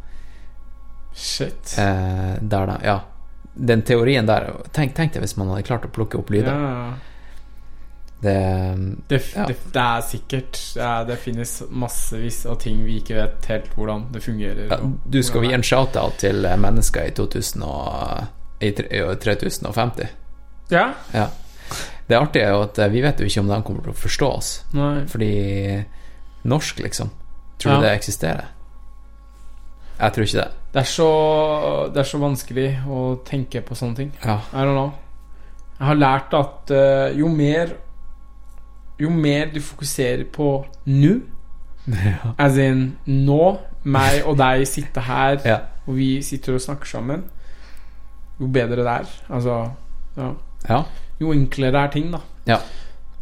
Shit. 1.15 1.75
Eh, 1.79 2.35
der 2.41 2.67
da, 2.67 2.79
ja. 2.85 2.99
Den 3.55 3.83
teorien 3.85 4.27
der 4.27 4.47
Tenk, 4.73 4.95
tenk 4.97 5.13
deg 5.13 5.21
hvis 5.27 5.37
man 5.37 5.51
hadde 5.53 5.67
klart 5.69 5.85
å 5.85 5.91
plukke 5.93 6.19
opp 6.19 6.31
lyder. 6.33 6.53
ja. 6.57 6.93
Det, 8.23 8.33
Det, 9.09 9.19
Ja. 9.35 9.47
det, 9.47 9.57
det 9.73 9.83
er 9.83 10.01
sikkert 10.07 10.59
det, 11.09 11.17
finnes 11.19 11.63
massevis 11.71 12.47
av 12.47 12.61
ting 12.63 12.85
vi 12.87 13.01
ikke 13.01 13.17
vet 13.19 13.49
helt 13.51 13.73
hvordan 13.75 14.05
det 14.15 14.23
fungerer. 14.23 14.69
ja, 14.71 14.79
du 15.05 15.23
skal 15.23 15.41
vi 15.43 15.49
gi 15.49 15.55
en 15.55 15.63
shout-out 15.63 16.19
til 16.23 16.47
mennesker 16.59 17.09
i 17.11 17.11
2000 17.11 17.63
og, 17.67 18.23
i 18.61 18.71
3050. 18.71 20.03
er. 20.03 20.11
Ja? 20.71 20.85
Ja. 21.13 21.27
Det 22.13 22.19
artige 22.19 22.45
er 22.45 22.53
jo 22.53 22.63
at 22.67 22.79
eh, 22.85 22.91
vi 22.93 23.01
vet 23.05 23.21
jo 23.23 23.29
ikke 23.29 23.41
om 23.41 23.49
de 23.49 23.61
kommer 23.65 23.85
til 23.87 23.95
å 23.95 24.01
forstå 24.03 24.31
oss. 24.37 24.51
Nei. 24.77 25.05
Fordi 25.09 25.33
norsk, 26.53 26.83
liksom 26.85 27.13
Tror 27.63 27.73
Ja. 27.73 27.79
du 27.79 27.85
det 27.87 27.93
eksisterer? 27.95 28.49
Jeg 30.01 30.13
tror 30.13 30.25
ikke 30.27 30.39
det. 30.41 30.49
Det 30.75 30.81
er, 30.81 30.89
så, 30.89 31.09
det 31.95 32.01
er 32.01 32.09
så 32.09 32.19
vanskelig 32.19 32.69
å 32.91 33.03
tenke 33.29 33.61
på 33.63 33.77
sånne 33.79 33.97
ting. 33.97 34.09
Ja. 34.25 34.41
I 34.51 34.65
don't 34.65 34.75
know. 34.75 34.91
Jeg 35.79 35.87
har 35.87 35.99
lært 36.01 36.35
at 36.35 36.73
uh, 36.75 37.19
jo 37.19 37.29
mer 37.29 37.77
Jo 39.01 39.11
mer 39.11 39.49
du 39.51 39.61
fokuserer 39.61 40.25
på 40.31 40.49
nå, 40.87 41.13
ja. 41.91 42.33
as 42.39 42.59
in 42.61 42.83
nå, 43.07 43.59
meg 43.83 44.27
og 44.31 44.37
deg 44.39 44.63
sitter 44.69 45.03
her, 45.09 45.39
ja. 45.45 45.57
og 45.87 45.97
vi 45.97 46.11
sitter 46.23 46.55
og 46.55 46.63
snakker 46.63 46.87
sammen, 46.87 47.25
jo 48.39 48.47
bedre 48.53 48.85
det 48.85 48.93
er. 48.93 49.09
Altså 49.29 49.57
ja. 50.17 50.29
ja. 50.69 50.83
Jo 51.23 51.33
enklere 51.35 51.87
er 51.87 51.93
ting, 51.95 52.11
da. 52.13 52.23
Ja. 52.49 52.59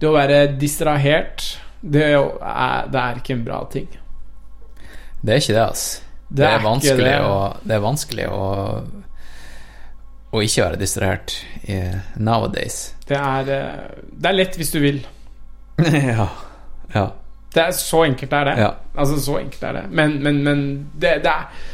Det 0.01 0.09
å 0.09 0.15
være 0.17 0.45
distrahert, 0.61 1.45
det 1.81 2.07
er, 2.09 2.87
det 2.91 3.01
er 3.03 3.21
ikke 3.21 3.37
en 3.37 3.45
bra 3.45 3.61
ting. 3.73 3.89
Det 5.21 5.35
er 5.35 5.43
ikke 5.43 5.57
det, 5.57 5.65
altså. 5.67 6.07
Det, 6.31 6.45
er, 6.47 6.57
ikke 6.57 6.69
vanskelig 6.69 7.05
det. 7.05 7.15
å 7.27 7.39
Det 7.67 7.75
er 7.75 7.81
vanskelig 7.83 8.27
å 8.31 8.43
Å 10.31 10.43
ikke 10.47 10.63
være 10.63 10.79
distrahert 10.79 11.33
i, 11.67 11.81
nowadays. 12.23 12.93
Det 13.09 13.17
er, 13.19 13.49
eh, 13.51 14.05
det 14.15 14.29
er 14.31 14.37
lett 14.37 14.59
hvis 14.61 14.71
du 14.71 14.79
vil. 14.79 15.01
ja. 16.15 16.29
Ja. 16.95 17.03
Det 17.51 17.65
er 17.65 17.75
Så 17.75 18.05
enkelt 18.07 18.37
er 18.39 18.47
det. 18.47 18.55
Ja. 18.63 18.69
Altså, 18.95 19.19
så 19.25 19.41
enkelt 19.41 19.65
er 19.67 19.81
det. 19.81 19.83
Men, 19.91 20.21
men, 20.23 20.39
men 20.47 20.63
det, 20.95 21.17
det 21.25 21.33
er 21.33 21.67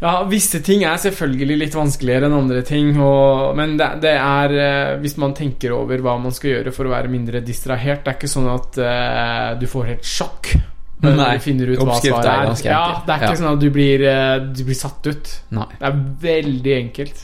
Ja, 0.00 0.14
visse 0.24 0.62
ting 0.64 0.80
er 0.88 0.96
selvfølgelig 0.96 1.56
litt 1.60 1.74
vanskeligere 1.76 2.30
enn 2.30 2.36
andre 2.38 2.62
ting, 2.64 2.94
og, 3.04 3.50
men 3.58 3.74
det, 3.76 3.88
det 4.00 4.14
er 4.16 4.54
eh, 4.56 4.92
Hvis 5.02 5.18
man 5.20 5.34
tenker 5.36 5.74
over 5.76 6.00
hva 6.00 6.14
man 6.22 6.32
skal 6.32 6.54
gjøre 6.54 6.72
for 6.72 6.88
å 6.88 6.94
være 6.94 7.10
mindre 7.12 7.42
distrahert 7.44 8.00
Det 8.06 8.14
er 8.14 8.16
ikke 8.16 8.30
sånn 8.32 8.48
at 8.48 8.78
uh, 8.80 9.50
du 9.60 9.66
får 9.68 9.90
helt 9.90 10.08
sjokk 10.08 10.54
når 11.00 11.14
Nei, 11.16 11.28
du 11.36 11.44
finner 11.44 11.70
ut 11.72 11.80
hva 11.80 11.94
svaret 11.96 12.26
er 12.28 12.48
er. 12.50 12.64
Ja, 12.68 12.80
det 13.06 13.12
er 13.14 13.22
ikke 13.22 13.28
Ja. 13.32 13.36
sånn 13.40 13.54
at 13.54 13.60
du 13.62 13.70
blir, 13.72 14.02
eh, 14.04 14.34
du 14.52 14.58
blir 14.68 14.76
satt 14.76 15.06
ut. 15.08 15.30
Nei. 15.56 15.64
Det 15.78 15.86
er 15.88 16.00
veldig 16.26 16.74
enkelt. 16.76 17.22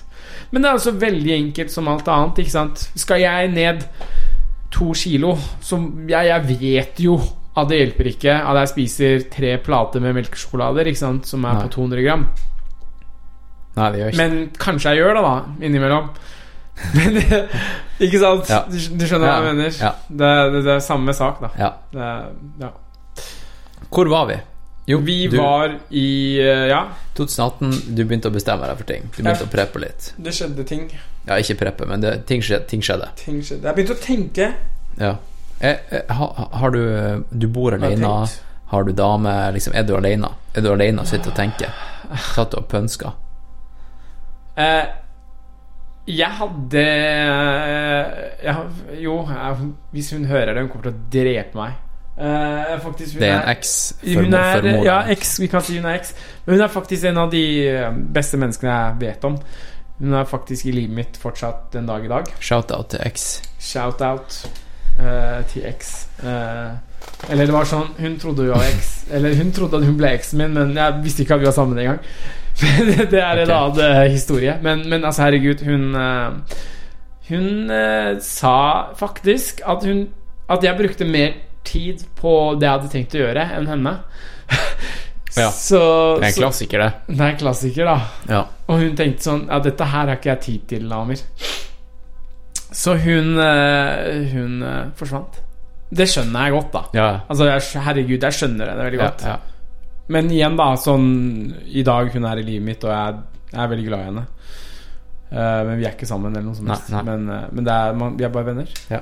Men 0.50 0.62
det 0.62 0.70
er 0.70 0.78
også 0.78 0.94
veldig 0.96 1.34
enkelt 1.34 1.74
som 1.74 1.90
alt 1.92 2.08
annet. 2.08 2.40
Ikke 2.40 2.54
sant? 2.54 2.86
Skal 2.96 3.20
jeg 3.20 3.50
ned 3.52 3.84
to 4.72 4.94
kilo, 4.96 5.34
som 5.60 6.08
jeg, 6.08 6.30
jeg 6.30 6.58
vet 6.62 7.04
jo 7.04 7.18
at 7.56 7.68
det 7.68 7.82
hjelper 7.82 8.10
ikke 8.14 8.32
at 8.40 8.62
jeg 8.62 8.72
spiser 8.72 9.28
tre 9.32 9.52
plater 9.64 10.00
med 10.00 10.16
melkesjokolader 10.22 10.88
ikke 10.88 11.02
sant? 11.04 11.28
som 11.28 11.44
er 11.44 11.58
Nei. 11.60 11.66
på 11.66 11.74
200 11.76 12.04
gram. 12.08 12.26
Nei, 13.76 13.90
det 13.92 14.00
gjør 14.00 14.12
ikke 14.14 14.22
Men 14.24 14.36
kanskje 14.62 14.92
jeg 14.94 15.02
gjør 15.02 15.14
det, 15.18 15.22
da, 15.26 15.34
innimellom. 15.68 16.10
Men 16.96 17.16
ikke 18.04 18.18
sant? 18.20 18.50
Ja. 18.52 18.62
Du, 18.68 18.76
du 18.76 19.06
skjønner 19.08 19.28
hva 19.30 19.36
jeg 19.40 19.46
mener? 19.54 19.78
ja. 19.80 19.92
Det, 20.08 20.32
det, 20.54 20.64
det 20.66 20.74
er 20.76 20.84
samme 20.84 21.14
sak, 21.16 21.40
da. 21.44 21.50
Ja. 21.60 21.70
Det, 21.92 22.10
ja. 22.64 22.70
Hvor 23.92 24.08
var 24.12 24.26
vi? 24.32 24.36
Jo, 24.86 25.00
Vi 25.02 25.26
du, 25.26 25.36
var 25.40 25.72
i 25.90 26.38
eh, 26.38 26.68
Ja, 26.70 26.84
2018, 27.18 27.72
du 27.96 28.04
begynte 28.06 28.30
å 28.30 28.34
bestemme 28.34 28.68
deg 28.68 28.78
for 28.78 28.86
ting. 28.86 29.08
Du 29.10 29.22
begynte 29.22 29.48
å 29.48 29.50
preppe 29.50 29.80
litt. 29.82 30.12
det 30.16 30.34
skjedde 30.36 30.66
ting. 30.68 30.84
Ja, 31.26 31.38
ikke 31.42 31.56
preppe, 31.58 31.88
men 31.90 32.04
det, 32.04 32.12
ting, 32.28 32.44
skjedde, 32.44 32.68
ting 32.70 32.84
skjedde. 32.86 33.08
Ting 33.18 33.40
skjedde. 33.42 33.66
Jeg 33.66 33.74
begynte 33.80 33.96
å 33.96 34.02
tenke. 34.04 34.50
Ja. 35.00 35.16
Eh, 35.58 35.80
eh, 35.90 36.12
ha, 36.12 36.28
har 36.60 36.70
du 36.70 37.24
Du 37.32 37.48
bor 37.48 37.72
Hva 37.72 37.80
har 37.80 37.96
alene? 37.96 38.28
Har 38.70 38.84
du 38.84 38.92
dame? 38.92 39.32
Liksom, 39.56 39.74
er 39.74 39.86
du 39.88 39.94
alene? 39.96 40.30
Er 40.54 40.62
du 40.62 40.70
alene 40.72 41.02
og 41.02 41.08
sitter 41.10 41.32
og 41.32 41.38
tenker? 41.38 41.72
Satt 42.34 42.54
og 42.54 42.68
pønska? 42.70 43.14
Eh, 44.56 44.84
jeg 46.06 46.30
hadde 46.38 46.82
eh, 46.82 48.12
jeg, 48.44 49.02
Jo, 49.02 49.18
jeg, 49.28 49.72
hvis 49.92 50.12
hun 50.14 50.24
hører 50.30 50.54
det, 50.54 50.62
hun 50.62 50.70
kommer 50.70 50.90
til 50.90 50.94
å 50.94 51.08
drepe 51.12 51.58
meg. 51.58 51.82
Eh, 52.16 52.76
faktisk, 52.80 53.18
Det 53.20 53.28
er 53.28 53.42
en 53.42 53.50
eks 53.52 53.72
Hun 54.00 54.34
er, 54.34 54.66
ja, 54.86 55.00
eks, 55.12 55.34
vi 55.42 55.50
kan 55.52 55.60
si 55.64 55.76
hun 55.76 55.84
er 55.84 55.98
eks. 55.98 56.14
Men 56.46 56.56
hun 56.56 56.64
er 56.64 56.72
faktisk 56.72 57.04
en 57.10 57.18
av 57.20 57.32
de 57.34 57.42
eh, 57.68 57.90
beste 57.92 58.40
menneskene 58.40 58.72
jeg 58.72 59.00
vet 59.02 59.26
om. 59.28 59.36
Hun 59.98 60.14
er 60.16 60.28
faktisk 60.28 60.68
i 60.68 60.72
livet 60.76 60.96
mitt 60.96 61.18
fortsatt 61.20 61.68
den 61.74 61.88
dag 61.88 62.04
i 62.04 62.08
dag. 62.12 62.30
Shout-out 62.40 62.94
til 62.94 63.04
eks. 63.04 63.26
Shout-out 63.60 64.40
eh, 65.00 65.42
til 65.52 65.68
eks. 65.68 65.92
Eh, 66.22 66.72
eller 67.30 67.48
det 67.48 67.54
var 67.54 67.68
sånn 67.68 67.92
Hun 68.00 68.16
trodde 68.20 68.46
hun 68.46 68.56
var 68.56 68.64
eks. 68.70 68.90
Eller 69.14 69.36
hun 69.36 69.52
trodde 69.56 69.80
at 69.80 69.86
hun 69.88 69.96
ble 69.98 70.14
eksen 70.16 70.40
min, 70.40 70.56
men 70.56 70.76
jeg 70.76 71.00
visste 71.04 71.24
ikke 71.24 71.36
at 71.36 71.44
vi 71.44 71.50
var 71.50 71.56
sammen 71.56 71.80
engang. 71.82 72.00
det, 73.10 73.20
er 73.20 73.42
en 73.42 73.50
okay. 73.50 73.56
annen 73.56 73.80
eh, 73.84 74.12
historie. 74.12 74.56
Men, 74.62 74.86
men 74.88 75.04
altså, 75.04 75.26
herregud, 75.26 75.64
hun 75.66 75.94
eh, 75.94 76.60
Hun 77.28 77.70
eh, 77.70 78.18
sa 78.22 78.92
faktisk 78.96 79.60
at 79.66 79.84
hun 79.84 80.06
At 80.48 80.64
jeg 80.64 80.78
brukte 80.78 81.04
mer 81.04 81.34
tid 81.66 82.04
på 82.16 82.54
det 82.54 82.68
jeg 82.68 82.76
hadde 82.76 82.90
tenkt 82.92 83.14
å 83.16 83.18
gjøre, 83.24 83.42
enn 83.58 83.64
henne. 83.66 83.92
Ja. 85.34 85.48
Så, 85.66 85.80
Det 86.20 86.28
er 86.28 86.30
en 86.30 86.36
klassiker, 86.36 86.84
det. 86.84 86.90
Det 87.08 87.18
er 87.18 87.32
en 87.32 87.40
klassiker, 87.40 87.88
da. 87.90 87.96
Ja. 88.30 88.42
Og 88.70 88.78
hun 88.84 88.94
tenkte 88.96 89.26
sånn 89.26 89.42
Ja, 89.50 89.58
dette 89.64 89.88
her 89.90 90.06
har 90.06 90.14
ikke 90.14 90.30
jeg 90.30 90.42
tid 90.44 90.68
til, 90.70 90.86
Amir. 90.94 91.24
Så 92.70 92.94
hun 93.02 93.34
Hun 94.30 94.62
forsvant. 94.96 95.42
Det 95.90 96.06
skjønner 96.10 96.46
jeg 96.46 96.54
godt, 96.54 96.70
da. 96.72 96.84
Ja. 96.94 97.10
Altså, 97.26 97.50
herregud, 97.82 98.22
jeg 98.22 98.38
skjønner 98.38 98.70
det 98.70 98.78
veldig 98.84 99.02
Ja, 99.02 99.10
godt. 99.10 99.26
ja. 99.26 99.36
Men 100.12 100.28
igjen, 100.30 100.54
da, 100.58 100.68
sånn 100.78 101.06
I 101.66 101.82
dag 101.86 102.12
hun 102.14 102.26
er 102.30 102.38
i 102.38 102.44
livet 102.46 102.62
mitt, 102.66 102.84
og 102.86 102.92
jeg, 102.92 103.16
jeg 103.52 103.60
er 103.64 103.70
veldig 103.72 103.86
glad 103.88 104.02
i 104.04 104.08
henne. 104.10 104.24
Uh, 105.26 105.62
men 105.66 105.80
vi 105.80 105.86
er 105.88 105.96
ikke 105.96 106.06
sammen, 106.06 106.30
eller 106.36 106.46
noe 106.46 106.54
som 106.54 106.68
Nei, 106.70 106.76
nei. 106.94 107.00
Men, 107.08 107.24
uh, 107.32 107.46
men 107.50 107.66
det 107.66 107.74
er, 107.74 107.96
man, 107.98 108.14
vi 108.18 108.26
er 108.28 108.34
bare 108.34 108.46
venner. 108.52 108.68
Ja. 108.92 109.00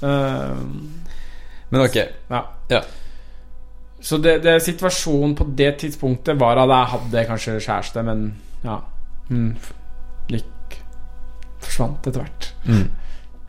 Uh, 0.00 0.56
Men 1.72 1.82
ok. 1.84 1.96
ja. 2.30 2.40
Ja. 2.72 2.80
Så 4.00 4.18
det, 4.22 4.38
det 4.44 4.54
situasjonen 4.62 5.34
på 5.36 5.44
det 5.58 5.72
tidspunktet 5.82 6.38
var 6.40 6.60
at 6.62 6.70
jeg 6.70 6.90
hadde 6.94 7.24
kanskje 7.30 7.56
kjæreste, 7.64 8.02
men 8.06 8.26
ja 8.62 8.76
Hun 9.30 9.46
gikk 10.30 10.76
Forsvant 11.64 12.04
etter 12.06 12.20
hvert. 12.22 12.50
Mm. 12.68 12.84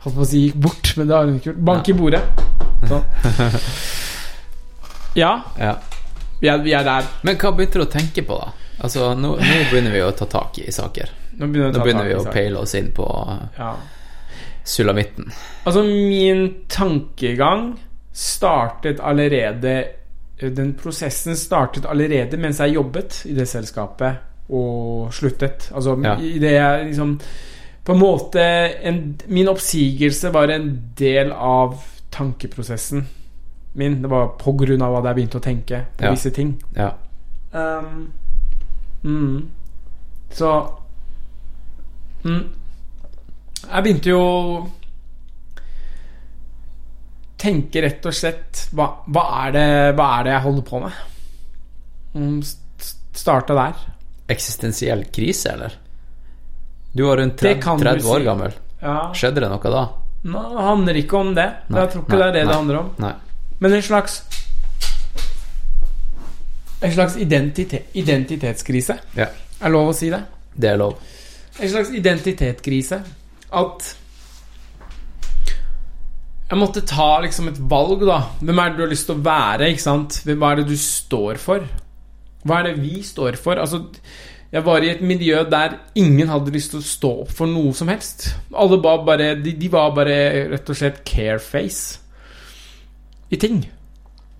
Holdt 0.02 0.16
på 0.16 0.24
å 0.24 0.26
si 0.28 0.40
gikk 0.46 0.56
bort, 0.64 0.90
men 0.96 1.08
det 1.10 1.14
har 1.14 1.28
hun 1.28 1.36
ikke 1.38 1.50
gjort. 1.52 1.60
Bank 1.68 1.90
i 1.92 1.96
bordet. 1.96 2.22
Sånn. 2.88 3.04
Ja, 5.18 5.30
Ja. 5.58 5.72
Vi 6.40 6.48
er, 6.48 6.58
vi 6.62 6.72
er 6.72 6.84
der. 6.86 7.06
Men 7.22 7.36
hva 7.36 7.50
begynte 7.56 7.80
du 7.80 7.84
å 7.86 7.90
tenke 7.90 8.22
på, 8.26 8.38
da? 8.38 8.52
Altså, 8.84 9.12
nå, 9.18 9.34
nå 9.36 9.56
begynner 9.72 9.90
vi 9.96 10.02
å 10.06 10.12
ta 10.14 10.26
tak 10.30 10.58
i 10.62 10.70
saker. 10.72 11.10
Nå 11.38 11.46
begynner, 11.50 11.72
Nå 11.74 11.82
begynner 11.84 12.06
vi 12.06 12.14
å 12.18 12.24
peile 12.32 12.58
oss 12.62 12.74
inn 12.78 12.92
på 12.94 13.06
Ja. 13.58 13.72
sulamitten. 14.64 15.32
Altså, 15.66 15.82
min 15.84 16.54
tankegang 16.68 17.76
startet 18.12 19.00
allerede 19.00 19.84
Den 20.40 20.74
prosessen 20.78 21.34
startet 21.36 21.86
allerede 21.90 22.36
mens 22.38 22.58
jeg 22.62 22.74
jobbet 22.76 23.24
i 23.26 23.32
det 23.34 23.48
selskapet 23.50 24.20
og 24.54 25.08
sluttet. 25.12 25.70
Altså 25.74 25.96
Ja. 26.04 26.14
i 26.16 26.38
det 26.38 26.52
jeg 26.52 26.86
liksom 26.92 27.20
På 27.84 27.92
en 27.92 27.98
måte 27.98 28.40
en, 28.84 29.16
Min 29.26 29.48
oppsigelse 29.48 30.30
var 30.32 30.48
en 30.48 30.92
del 30.96 31.32
av 31.32 31.74
tankeprosessen 32.10 33.06
min. 33.80 34.00
Det 34.02 34.10
var 34.10 34.32
av 34.84 34.96
at 35.00 35.08
jeg 35.10 35.18
begynte 35.18 35.40
å 35.40 35.44
tenke 35.44 35.82
på 35.96 36.04
Ja. 36.04 36.10
visse 36.14 36.30
ting. 36.34 36.54
Ja. 36.76 36.90
Um, 37.52 38.12
mm. 39.04 39.48
Så 40.30 40.50
mm. 42.24 42.42
Jeg 43.68 43.82
begynte 43.84 44.10
jo 44.12 44.20
å 44.20 44.68
tenke 47.38 47.82
rett 47.84 48.06
og 48.08 48.14
slett 48.14 48.64
hva, 48.74 48.88
hva, 49.06 49.24
er 49.46 49.52
det, 49.54 49.66
hva 49.98 50.08
er 50.18 50.26
det 50.26 50.32
jeg 50.34 50.44
holder 50.46 50.66
på 50.66 50.80
med? 50.82 50.98
Mm, 52.14 52.40
st- 52.42 52.94
Starta 53.18 53.54
der. 53.54 53.78
Eksistensiell 54.30 55.04
krise, 55.14 55.52
eller? 55.56 55.72
Du 56.92 57.04
var 57.06 57.16
rundt 57.18 57.38
30, 57.38 57.78
30 57.78 58.06
år 58.10 58.18
si. 58.20 58.24
gammel. 58.24 58.52
Ja. 58.80 58.98
Skjedde 59.14 59.42
det 59.42 59.48
noe 59.50 59.72
da? 59.74 59.82
Nå 60.28 60.42
handler 60.58 60.98
ikke 60.98 61.18
om 61.18 61.32
det. 61.34 61.46
Nei, 61.68 61.80
jeg 61.82 61.90
tror 61.92 62.04
ikke 62.04 62.18
nei, 62.18 62.20
det 62.20 62.28
er 62.28 62.32
det 62.32 62.42
nei. 62.44 62.50
det 62.50 62.58
handler 62.58 62.78
om. 62.80 62.90
Nei. 63.02 63.12
Men 63.60 63.72
en 63.72 63.82
slags 63.82 64.22
En 66.82 66.92
slags 66.94 67.16
identite, 67.18 67.80
identitetskrise. 67.98 68.94
Ja. 69.18 69.26
Er 69.60 69.72
lov 69.74 69.88
å 69.90 69.94
si 69.98 70.10
det? 70.12 70.20
Det 70.54 70.68
er 70.70 70.76
lov. 70.78 70.92
En 71.58 71.70
slags 71.72 71.90
identitetskrise. 71.90 73.00
At 73.50 73.88
jeg 76.48 76.60
måtte 76.60 76.84
ta 76.86 77.18
liksom 77.24 77.50
et 77.50 77.58
valg, 77.70 78.06
da. 78.06 78.20
Hvem 78.40 78.62
er 78.62 78.70
det 78.70 78.78
du 78.78 78.84
har 78.86 78.92
lyst 78.94 79.08
til 79.10 79.18
å 79.18 79.24
være? 79.26 79.72
ikke 79.72 79.82
sant? 79.82 80.20
Hvem- 80.24 80.42
er 80.46 80.56
det 80.56 80.68
du 80.68 80.76
står 80.76 81.36
for? 81.42 81.66
Hva 82.46 82.60
er 82.60 82.62
det 82.70 82.78
vi 82.80 83.02
står 83.02 83.36
for? 83.36 83.58
Altså, 83.58 83.82
jeg 84.52 84.64
var 84.64 84.78
i 84.80 84.90
et 84.90 85.02
miljø 85.02 85.42
der 85.50 85.74
ingen 85.94 86.28
hadde 86.28 86.52
lyst 86.54 86.70
til 86.70 86.78
å 86.80 86.82
stå 86.86 87.10
opp 87.22 87.30
for 87.34 87.46
noe 87.46 87.74
som 87.74 87.88
helst. 87.88 88.34
Alle 88.54 88.78
var 88.80 89.04
bare 89.04 89.34
De, 89.42 89.52
de 89.52 89.68
var 89.68 89.90
bare 89.90 90.48
rett 90.54 90.70
og 90.70 90.76
slett 90.76 91.04
careface 91.04 91.98
i 93.30 93.36
ting. 93.36 93.70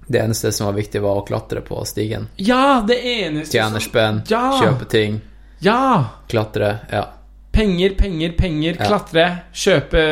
Det 0.08 0.18
eneste 0.22 0.52
som 0.52 0.66
var 0.70 0.72
viktig, 0.78 1.00
var 1.04 1.18
å 1.20 1.26
klatre 1.28 1.60
på 1.60 1.82
stigen. 1.86 2.28
Ja, 2.36 2.80
det 2.88 2.96
eneste 3.04 3.58
Tjene 3.58 3.80
spenn, 3.84 4.22
Ja. 4.30 4.60
kjøpe 4.62 4.88
ting, 4.88 5.20
Ja! 5.60 6.04
klatre. 6.28 6.78
Ja. 6.92 7.04
Penger, 7.52 7.90
penger, 7.98 8.32
penger. 8.38 8.76
Ja. 8.78 8.86
Klatre. 8.86 9.24
Kjøpe 9.52 10.02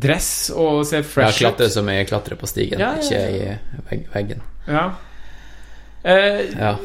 dress 0.00 0.50
og 0.54 0.84
se 0.86 0.96
ja 1.00 1.02
fresh 1.02 1.38
klatre 1.42 1.66
ut. 1.66 1.72
som 1.72 1.88
i 1.90 2.04
klatre 2.04 2.36
på 2.38 2.46
stigen, 2.46 2.78
Ja, 2.78 2.94
ja, 2.94 3.02
ikke 3.02 3.18
i 3.90 4.06
veggen. 4.14 4.40
Ja. 4.68 4.84
Eh, 6.04 6.42
Ja. 6.56 6.76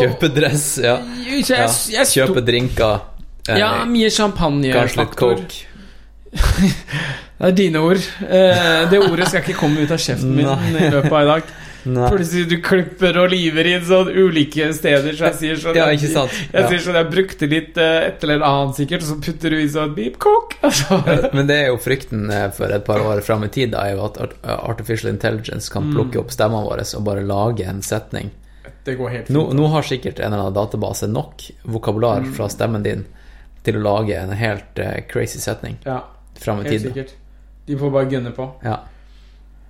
Kjøpe 0.00 0.28
dress, 0.34 0.78
ja. 0.78 0.96
Jeg, 1.26 1.44
jeg, 1.48 1.68
jeg 1.92 2.06
Kjøpe 2.06 2.40
drinker. 2.46 3.00
eh, 3.48 3.58
Ja, 3.58 3.84
mye 3.84 4.10
champagne. 4.10 4.72
Kanskje 4.72 4.96
litt 5.04 5.16
coke. 5.16 5.64
Det 7.38 7.46
er 7.46 7.52
dine 7.54 7.78
ord. 7.86 8.00
Eh, 8.26 8.88
det 8.90 8.98
ordet 8.98 9.28
skal 9.30 9.42
ikke 9.44 9.58
komme 9.60 9.84
ut 9.84 9.90
av 9.94 9.98
kjeften 10.02 10.32
min 10.34 10.48
i 10.48 10.90
løpet 10.90 11.12
av 11.12 11.22
i 11.22 11.28
dag. 11.32 11.42
Nei. 11.88 12.08
Plutselig 12.10 12.48
du 12.50 12.56
klipper 12.60 13.16
og 13.22 13.30
liver 13.30 13.64
inn 13.70 13.84
sånn 13.86 14.08
ulike 14.10 14.66
steder, 14.74 15.14
så 15.16 15.28
jeg 15.28 15.36
sier 15.38 15.60
sånn 15.62 15.76
Ja, 15.78 15.84
ikke 15.94 16.08
sant? 16.10 16.32
Jeg 16.52 16.64
Ja. 16.64 16.68
sier 16.68 16.82
sånn, 16.84 16.96
jeg 16.98 17.10
brukte 17.12 17.48
litt 17.48 17.78
eh, 17.78 18.08
et 18.08 18.24
eller 18.26 18.42
annet 18.44 18.74
sikkert, 18.76 19.04
og 19.06 19.08
så 19.08 19.16
putter 19.22 19.50
du 19.54 19.56
i 19.62 19.68
sånn 19.70 19.94
beep 19.94 20.18
cook 20.18 20.56
Altså. 20.66 20.98
Men 21.32 21.46
det 21.46 21.56
er 21.62 21.66
jo 21.70 21.76
frykten 21.78 22.28
eh, 22.34 22.50
for 22.50 22.66
et 22.74 22.84
par 22.84 22.98
år 23.00 23.22
fram 23.22 23.44
i 23.46 23.48
tid, 23.48 23.70
da, 23.70 23.86
er 23.86 23.94
jo 23.94 24.04
at 24.04 24.18
artificial 24.44 25.08
intelligence 25.14 25.70
Mm. 25.70 25.72
kan 25.72 25.94
plukke 25.94 26.18
opp 26.18 26.30
stemmene 26.34 26.66
våre 26.66 26.84
og 26.98 27.04
bare 27.06 27.22
lage 27.24 27.64
en 27.64 27.80
setning. 27.80 28.30
Det 28.84 28.98
går 28.98 29.08
helt 29.14 29.26
fint. 29.30 29.54
nå 29.54 29.70
har 29.70 29.82
sikkert 29.82 30.18
en 30.18 30.32
eller 30.32 30.48
annen 30.50 30.54
database 30.58 31.06
nok 31.08 31.46
vokabular 31.64 32.20
Mm. 32.26 32.34
fra 32.34 32.48
stemmen 32.48 32.82
din 32.82 33.06
til 33.64 33.74
å 33.78 33.82
lage 33.86 34.18
en 34.18 34.30
helt 34.32 34.74
crazy 35.08 35.38
setning 35.38 35.78
Ja, 35.86 36.02
fram 36.38 36.58
i 36.60 36.68
helt 36.68 36.82
tid. 36.82 36.92
sikkert. 36.92 37.12
De 37.68 37.76
får 37.78 37.92
bare 37.92 38.08
gunne 38.10 38.32
på. 38.32 38.48
Ja. 38.64 38.80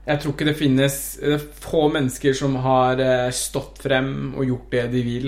Jeg 0.09 0.23
tror 0.23 0.33
ikke 0.33 0.47
det 0.49 0.57
finnes 0.57 0.95
Det 1.21 1.35
er 1.37 1.43
få 1.61 1.83
mennesker 1.93 2.37
som 2.37 2.55
har 2.65 3.01
eh, 3.03 3.27
stått 3.35 3.83
frem 3.83 4.33
og 4.39 4.47
gjort 4.47 4.71
det 4.73 4.85
de 4.95 5.03
vil. 5.05 5.27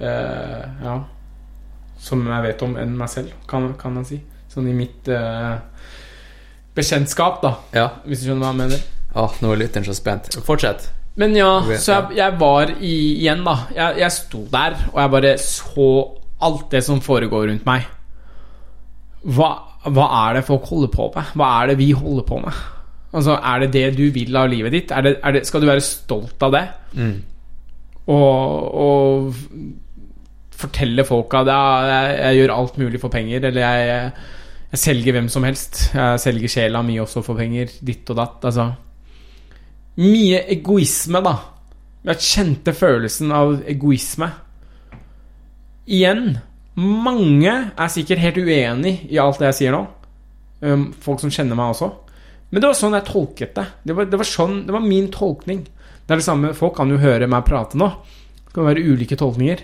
Uh, 0.00 0.62
ja. 0.80 0.94
Som 2.00 2.22
jeg 2.24 2.44
vet 2.46 2.62
om 2.64 2.76
enn 2.80 2.94
meg 2.96 3.10
selv, 3.12 3.34
kan, 3.50 3.66
kan 3.80 3.92
man 3.98 4.06
si. 4.08 4.20
Sånn 4.48 4.70
i 4.70 4.76
mitt 4.76 5.10
uh, 5.12 5.58
bekjentskap, 6.76 7.42
da. 7.42 7.52
ja. 7.76 7.88
Hvis 8.06 8.22
du 8.22 8.30
skjønner 8.30 8.46
hva 8.46 8.54
jeg 8.54 8.60
mener. 8.62 8.86
Åh, 9.20 9.36
nå 9.42 9.52
er 9.52 9.60
lytteren 9.60 9.84
så 9.84 9.96
spent. 9.96 10.30
Fortsett. 10.46 10.88
Men 11.20 11.34
ja, 11.36 11.50
så 11.74 11.98
jeg, 11.98 12.16
jeg 12.20 12.36
var 12.40 12.72
i, 12.78 12.94
igjen, 13.18 13.42
da. 13.44 13.56
Jeg, 13.76 13.98
jeg 14.04 14.16
sto 14.16 14.44
der, 14.52 14.78
og 14.92 15.00
jeg 15.02 15.14
bare 15.16 15.34
så 15.42 15.88
alt 16.40 16.70
det 16.72 16.84
som 16.86 17.02
foregår 17.04 17.50
rundt 17.50 17.66
meg. 17.68 17.88
Hva, 19.26 19.50
hva 19.88 20.06
er 20.26 20.36
det 20.36 20.44
folk 20.44 20.66
holder 20.68 20.90
på 20.92 21.08
med? 21.14 21.32
Hva 21.40 21.48
er 21.62 21.70
det 21.70 21.78
vi 21.80 21.90
holder 21.96 22.26
på 22.28 22.40
med? 22.42 22.56
Altså, 23.16 23.38
Er 23.42 23.60
det 23.60 23.72
det 23.72 23.86
du 23.96 24.10
vil 24.14 24.36
av 24.36 24.50
livet 24.50 24.72
ditt? 24.72 24.90
Er 24.92 25.02
det, 25.02 25.16
er 25.24 25.32
det, 25.32 25.46
skal 25.46 25.62
du 25.62 25.66
være 25.66 25.82
stolt 25.82 26.42
av 26.46 26.52
det? 26.52 26.66
Mm. 26.94 27.16
Og, 28.06 28.74
og 28.84 29.32
fortelle 30.60 31.04
folk 31.08 31.34
at 31.40 31.48
jeg, 31.48 31.88
jeg, 31.90 32.18
jeg 32.20 32.36
gjør 32.40 32.54
alt 32.56 32.78
mulig 32.78 33.00
for 33.00 33.12
penger, 33.12 33.46
eller 33.48 33.64
jeg, 33.64 34.12
jeg 34.70 34.82
selger 34.84 35.16
hvem 35.16 35.30
som 35.32 35.46
helst. 35.48 35.80
Jeg 35.96 36.20
selger 36.22 36.52
sjela 36.52 36.82
mi 36.86 36.98
også 37.00 37.24
for 37.26 37.40
penger. 37.40 37.72
Ditt 37.80 38.12
og 38.12 38.20
datt. 38.20 38.44
Altså 38.50 38.68
Mye 40.00 40.44
egoisme, 40.54 41.20
da. 41.24 41.34
Jeg 42.06 42.22
kjente 42.24 42.72
følelsen 42.76 43.32
av 43.36 43.58
egoisme. 43.68 44.30
Igjen, 45.90 46.36
mange 46.80 47.54
er 47.70 47.90
sikkert 47.92 48.22
helt 48.22 48.38
uenig 48.40 48.94
i 49.10 49.18
alt 49.20 49.40
det 49.40 49.50
jeg 49.50 49.58
sier 49.58 49.76
nå. 49.76 49.82
Um, 50.60 50.90
folk 51.00 51.22
som 51.22 51.32
kjenner 51.32 51.58
meg 51.58 51.74
også. 51.74 51.90
Men 52.50 52.62
det 52.62 52.70
var 52.70 52.78
sånn 52.78 52.96
jeg 52.98 53.06
tolket 53.08 53.52
det. 53.56 53.66
Det 53.86 53.96
var, 53.96 54.08
det 54.10 54.18
var, 54.20 54.28
sånn, 54.28 54.62
det 54.66 54.74
var 54.74 54.84
min 54.84 55.10
tolkning. 55.14 55.62
Det 56.06 56.16
er 56.16 56.20
det 56.20 56.26
samme, 56.26 56.54
Folk 56.58 56.74
kan 56.80 56.90
jo 56.90 56.98
høre 57.00 57.28
meg 57.30 57.46
prate 57.46 57.78
nå. 57.78 57.90
Det 58.40 58.56
kan 58.56 58.66
være 58.66 58.82
ulike 58.82 59.18
tolkninger. 59.18 59.62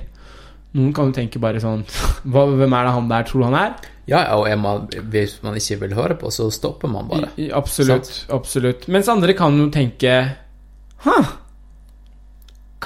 Noen 0.76 0.92
kan 0.94 1.10
jo 1.10 1.16
tenke 1.16 1.40
bare 1.42 1.60
sånn 1.62 1.84
hva, 2.30 2.44
Hvem 2.52 2.74
er 2.76 2.86
det 2.86 2.94
han 2.98 3.10
der 3.10 3.26
tror 3.28 3.46
han 3.48 3.58
er? 3.58 3.76
Ja, 4.06 4.20
ja, 4.20 4.36
og 4.38 4.46
er 4.46 4.58
man, 4.60 4.84
hvis 5.10 5.40
man 5.42 5.56
ikke 5.58 5.80
vil 5.80 5.96
høre 5.98 6.14
på, 6.18 6.30
så 6.30 6.46
stopper 6.54 6.90
man 6.90 7.08
bare. 7.10 7.32
I, 7.34 7.48
absolutt. 7.50 8.06
absolutt. 8.06 8.34
absolutt 8.36 8.86
Mens 8.94 9.10
andre 9.10 9.34
kan 9.34 9.56
jo 9.58 9.66
tenke 9.74 10.12
Hæ? 11.02 11.16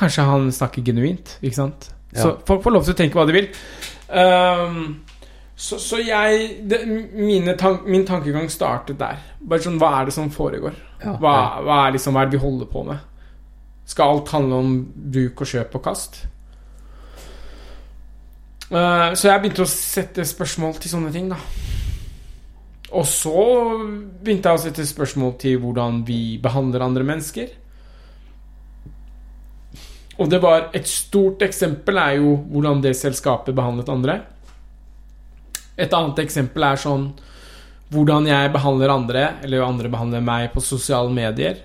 Kanskje 0.01 0.25
han 0.25 0.49
snakker 0.55 0.87
genuint, 0.87 1.35
ikke 1.45 1.59
sant? 1.59 1.91
Ja. 2.15 2.23
Så 2.23 2.31
folk 2.49 2.63
får 2.65 2.73
lov 2.73 2.87
til 2.87 2.95
å 2.95 2.99
tenke 2.99 3.19
hva 3.19 3.27
de 3.29 3.35
vil. 3.37 3.51
Ehm, 4.11 5.05
så, 5.57 5.79
så 5.79 6.01
jeg 6.03 6.49
det, 6.71 6.81
mine 7.13 7.55
tank, 7.57 7.87
Min 7.87 8.07
tankegang 8.07 8.51
startet 8.51 8.99
der. 8.99 9.21
Bare 9.41 9.63
sånn, 9.63 9.79
Hva 9.79 9.93
er 10.01 10.09
det 10.09 10.17
som 10.17 10.31
foregår? 10.33 10.75
Ja, 11.03 11.15
Hva, 11.21 11.35
ja. 11.37 11.63
hva 11.67 11.79
er 11.87 11.97
liksom, 11.97 12.17
hva 12.17 12.25
er 12.25 12.31
det 12.31 12.39
vi 12.39 12.45
holder 12.45 12.71
på 12.71 12.85
med? 12.89 13.07
Skal 13.91 14.15
alt 14.15 14.35
handle 14.35 14.61
om 14.63 14.75
bruk 15.15 15.43
og 15.43 15.51
kjøp 15.51 15.75
og 15.79 15.85
kast? 15.85 16.21
Uh, 18.71 19.11
så 19.19 19.27
jeg 19.27 19.43
begynte 19.43 19.65
å 19.65 19.71
sette 19.71 20.25
spørsmål 20.29 20.77
til 20.79 20.93
sånne 20.93 21.11
ting, 21.15 21.31
da. 21.33 21.41
Og 22.95 23.07
så 23.07 23.41
begynte 24.23 24.51
jeg 24.51 24.59
å 24.59 24.63
sette 24.63 24.87
spørsmål 24.87 25.35
til 25.43 25.59
hvordan 25.63 26.05
vi 26.07 26.39
behandler 26.43 26.87
andre 26.87 27.07
mennesker. 27.07 27.51
Og 30.21 30.29
det 30.29 30.41
var 30.43 30.69
et 30.77 30.89
stort 30.89 31.43
eksempel 31.47 31.97
er 32.01 32.19
jo 32.21 32.35
hvordan 32.53 32.83
det 32.85 32.93
selskapet 32.99 33.57
behandlet 33.57 33.89
andre. 33.93 34.19
Et 35.81 35.93
annet 35.97 36.21
eksempel 36.27 36.67
er 36.67 36.81
sånn 36.81 37.09
hvordan 37.91 38.29
jeg 38.29 38.53
behandler 38.55 38.93
andre, 38.93 39.25
eller 39.43 39.65
andre 39.65 39.91
behandler 39.91 40.23
meg 40.23 40.53
på 40.53 40.63
sosiale 40.63 41.11
medier. 41.11 41.57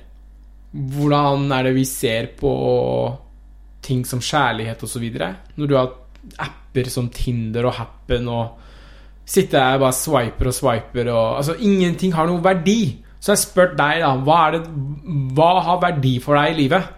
Hvordan 0.71 1.51
er 1.53 1.67
det 1.67 1.75
vi 1.75 1.85
ser 1.87 2.31
på 2.39 2.53
ting 3.85 4.01
som 4.07 4.23
kjærlighet 4.23 4.81
osv. 4.83 5.05
Når 5.55 5.69
du 5.69 5.75
har 5.77 5.91
apper 6.41 6.89
som 6.89 7.09
Tinder 7.13 7.67
og 7.69 7.77
Happen 7.77 8.29
og 8.31 8.61
sitter 9.25 9.75
og 9.75 9.85
bare 9.85 9.97
swiper 9.97 10.49
og 10.49 10.55
swiper 10.55 11.09
og 11.09 11.37
Altså, 11.39 11.55
ingenting 11.59 12.13
har 12.15 12.29
noen 12.29 12.43
verdi. 12.45 13.01
Så 13.19 13.33
jeg 13.33 13.45
har 13.55 13.75
deg, 13.77 14.01
da. 14.03 14.11
Hva, 14.21 14.41
det, 14.53 14.63
hva 15.37 15.51
har 15.65 15.81
verdi 15.81 16.17
for 16.21 16.37
deg 16.37 16.53
i 16.53 16.59
livet? 16.63 16.91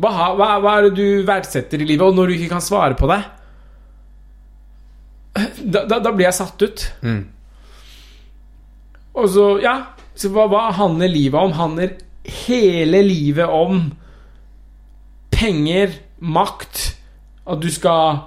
Hva, 0.00 0.30
hva, 0.38 0.48
hva 0.62 0.76
er 0.78 0.88
det 0.88 0.96
du 0.96 1.26
verdsetter 1.28 1.82
i 1.82 1.86
livet? 1.88 2.06
Og 2.06 2.16
når 2.16 2.30
du 2.30 2.36
ikke 2.38 2.54
kan 2.54 2.64
svare 2.64 2.96
på 2.96 3.08
det, 3.10 3.20
da, 5.60 5.84
da, 5.86 5.98
da 6.02 6.12
blir 6.12 6.26
jeg 6.26 6.38
satt 6.40 6.64
ut. 6.64 6.84
Mm. 7.06 7.22
Og 9.20 9.26
så, 9.30 9.46
ja 9.62 9.74
Så 10.18 10.30
hva, 10.34 10.46
hva 10.50 10.68
handler 10.76 11.10
livet 11.10 11.38
om? 11.40 11.54
Handler 11.56 11.96
hele 12.46 13.00
livet 13.02 13.48
om 13.48 13.88
penger, 15.32 15.94
makt, 16.20 16.82
at 17.48 17.62
du 17.62 17.70
skal 17.72 18.20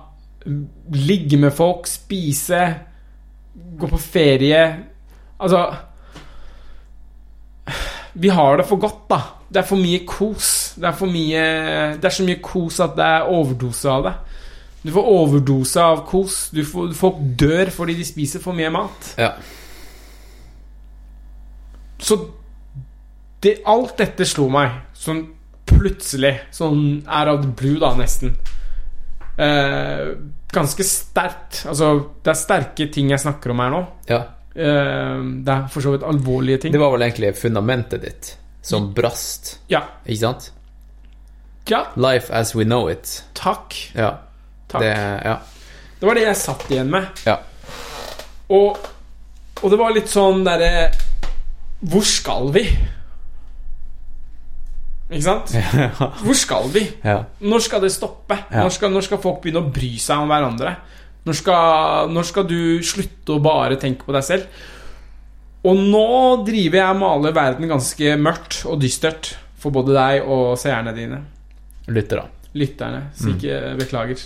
ligge 0.92 1.38
med 1.40 1.54
folk, 1.56 1.86
spise, 1.88 2.62
gå 3.54 3.88
på 3.88 4.00
ferie 4.02 4.64
Altså 5.38 5.62
Vi 8.20 8.32
har 8.34 8.58
det 8.60 8.66
for 8.68 8.82
godt, 8.82 9.06
da. 9.10 9.20
Det 9.54 9.62
er 9.62 9.68
for 9.70 9.78
mye 9.82 10.02
kos. 10.10 10.52
Det 10.82 10.90
er 10.90 11.10
mye 11.14 11.44
Det 12.02 12.08
er 12.10 12.16
så 12.16 12.26
mye 12.26 12.42
kos 12.42 12.80
at 12.84 12.96
det 12.98 13.10
er 13.18 13.34
overdose 13.34 13.92
av 13.92 14.08
det. 14.08 14.14
Du 14.84 14.92
får 14.92 15.10
overdose 15.14 15.84
av 15.84 16.02
kos. 16.10 16.38
Du 16.52 16.64
får, 16.68 16.92
folk 16.98 17.22
dør 17.40 17.72
fordi 17.72 17.96
de 18.00 18.08
spiser 18.08 18.44
for 18.44 18.58
mye 18.58 18.72
mat. 18.74 19.14
Ja. 19.22 19.32
Så 22.04 22.18
det, 23.44 23.60
alt 23.68 23.96
dette 24.00 24.26
slo 24.28 24.50
meg 24.52 24.76
sånn 24.98 25.24
plutselig. 25.70 26.36
Sånn 26.56 27.04
er 27.08 27.32
of 27.32 27.42
the 27.46 27.52
blue, 27.60 27.80
da, 27.80 27.94
nesten. 28.00 28.36
Eh, 29.40 30.14
ganske 30.54 30.86
sterkt. 30.88 31.64
Altså, 31.70 31.96
det 32.24 32.34
er 32.34 32.40
sterke 32.40 32.88
ting 32.94 33.12
jeg 33.14 33.24
snakker 33.24 33.54
om 33.54 33.64
her 33.64 33.76
nå. 33.78 33.84
ja. 34.12 34.24
Eh, 34.54 35.22
det 35.42 35.50
er 35.50 35.64
for 35.74 35.82
så 35.82 35.96
vidt 35.96 36.04
alvorlige 36.06 36.60
ting. 36.62 36.74
Det 36.76 36.82
var 36.82 36.92
vel 36.94 37.08
egentlig 37.08 37.32
fundamentet 37.40 38.04
ditt 38.04 38.28
som 38.64 38.92
brast, 38.96 39.58
Ja. 39.70 39.82
ikke 40.08 40.22
sant? 40.24 40.52
ja. 41.70 41.86
Life 41.96 42.32
as 42.34 42.56
we 42.56 42.64
know 42.68 42.90
it. 42.92 43.22
Takk. 43.36 43.76
Ja. 43.96 44.14
Takk. 44.72 44.82
Det, 44.82 44.94
ja. 45.26 45.38
Det 46.00 46.08
var 46.10 46.18
det 46.20 46.24
jeg 46.26 46.36
satt 46.40 46.66
igjen 46.72 46.90
med. 46.92 47.22
Ja. 47.28 47.38
Og, 48.52 48.78
og 49.62 49.72
det 49.72 49.80
var 49.80 49.94
litt 49.96 50.10
sånn 50.12 50.42
derre 50.44 50.90
Hvor 51.88 52.04
skal 52.08 52.50
vi? 52.56 52.66
Ikke 55.14 55.24
sant? 55.24 55.54
Hvor 56.26 56.38
skal 56.38 56.70
vi? 56.74 56.84
ja. 57.04 57.20
Når 57.44 57.64
skal 57.68 57.84
det 57.84 57.92
stoppe? 57.94 58.38
Når, 58.52 58.70
skal, 58.74 58.92
når 58.96 59.06
skal 59.08 59.22
folk 59.24 59.42
begynne 59.44 59.62
å 59.64 59.72
bry 59.74 59.92
seg 60.02 60.24
om 60.24 60.32
hverandre? 60.32 60.76
Når 61.28 61.38
skal, 61.40 62.10
når 62.12 62.26
skal 62.28 62.48
du 62.50 62.58
slutte 62.84 63.36
å 63.38 63.44
bare 63.44 63.78
tenke 63.80 64.08
på 64.08 64.16
deg 64.16 64.26
selv? 64.26 64.64
Og 65.64 65.80
nå 65.80 66.08
driver 66.44 66.80
jeg 66.80 66.92
og 66.92 67.00
maler 67.00 67.36
verden 67.36 67.70
ganske 67.72 68.16
mørkt 68.20 68.64
og 68.68 68.82
dystert 68.84 69.34
for 69.64 69.72
både 69.76 69.96
deg 69.96 70.26
og 70.28 70.58
seerne 70.60 70.92
dine. 70.96 71.22
Lytter, 71.88 72.20
da. 72.24 72.50
Lytterne. 72.60 73.06
Så 73.16 73.32
ikke 73.32 73.60
beklager. 73.80 74.26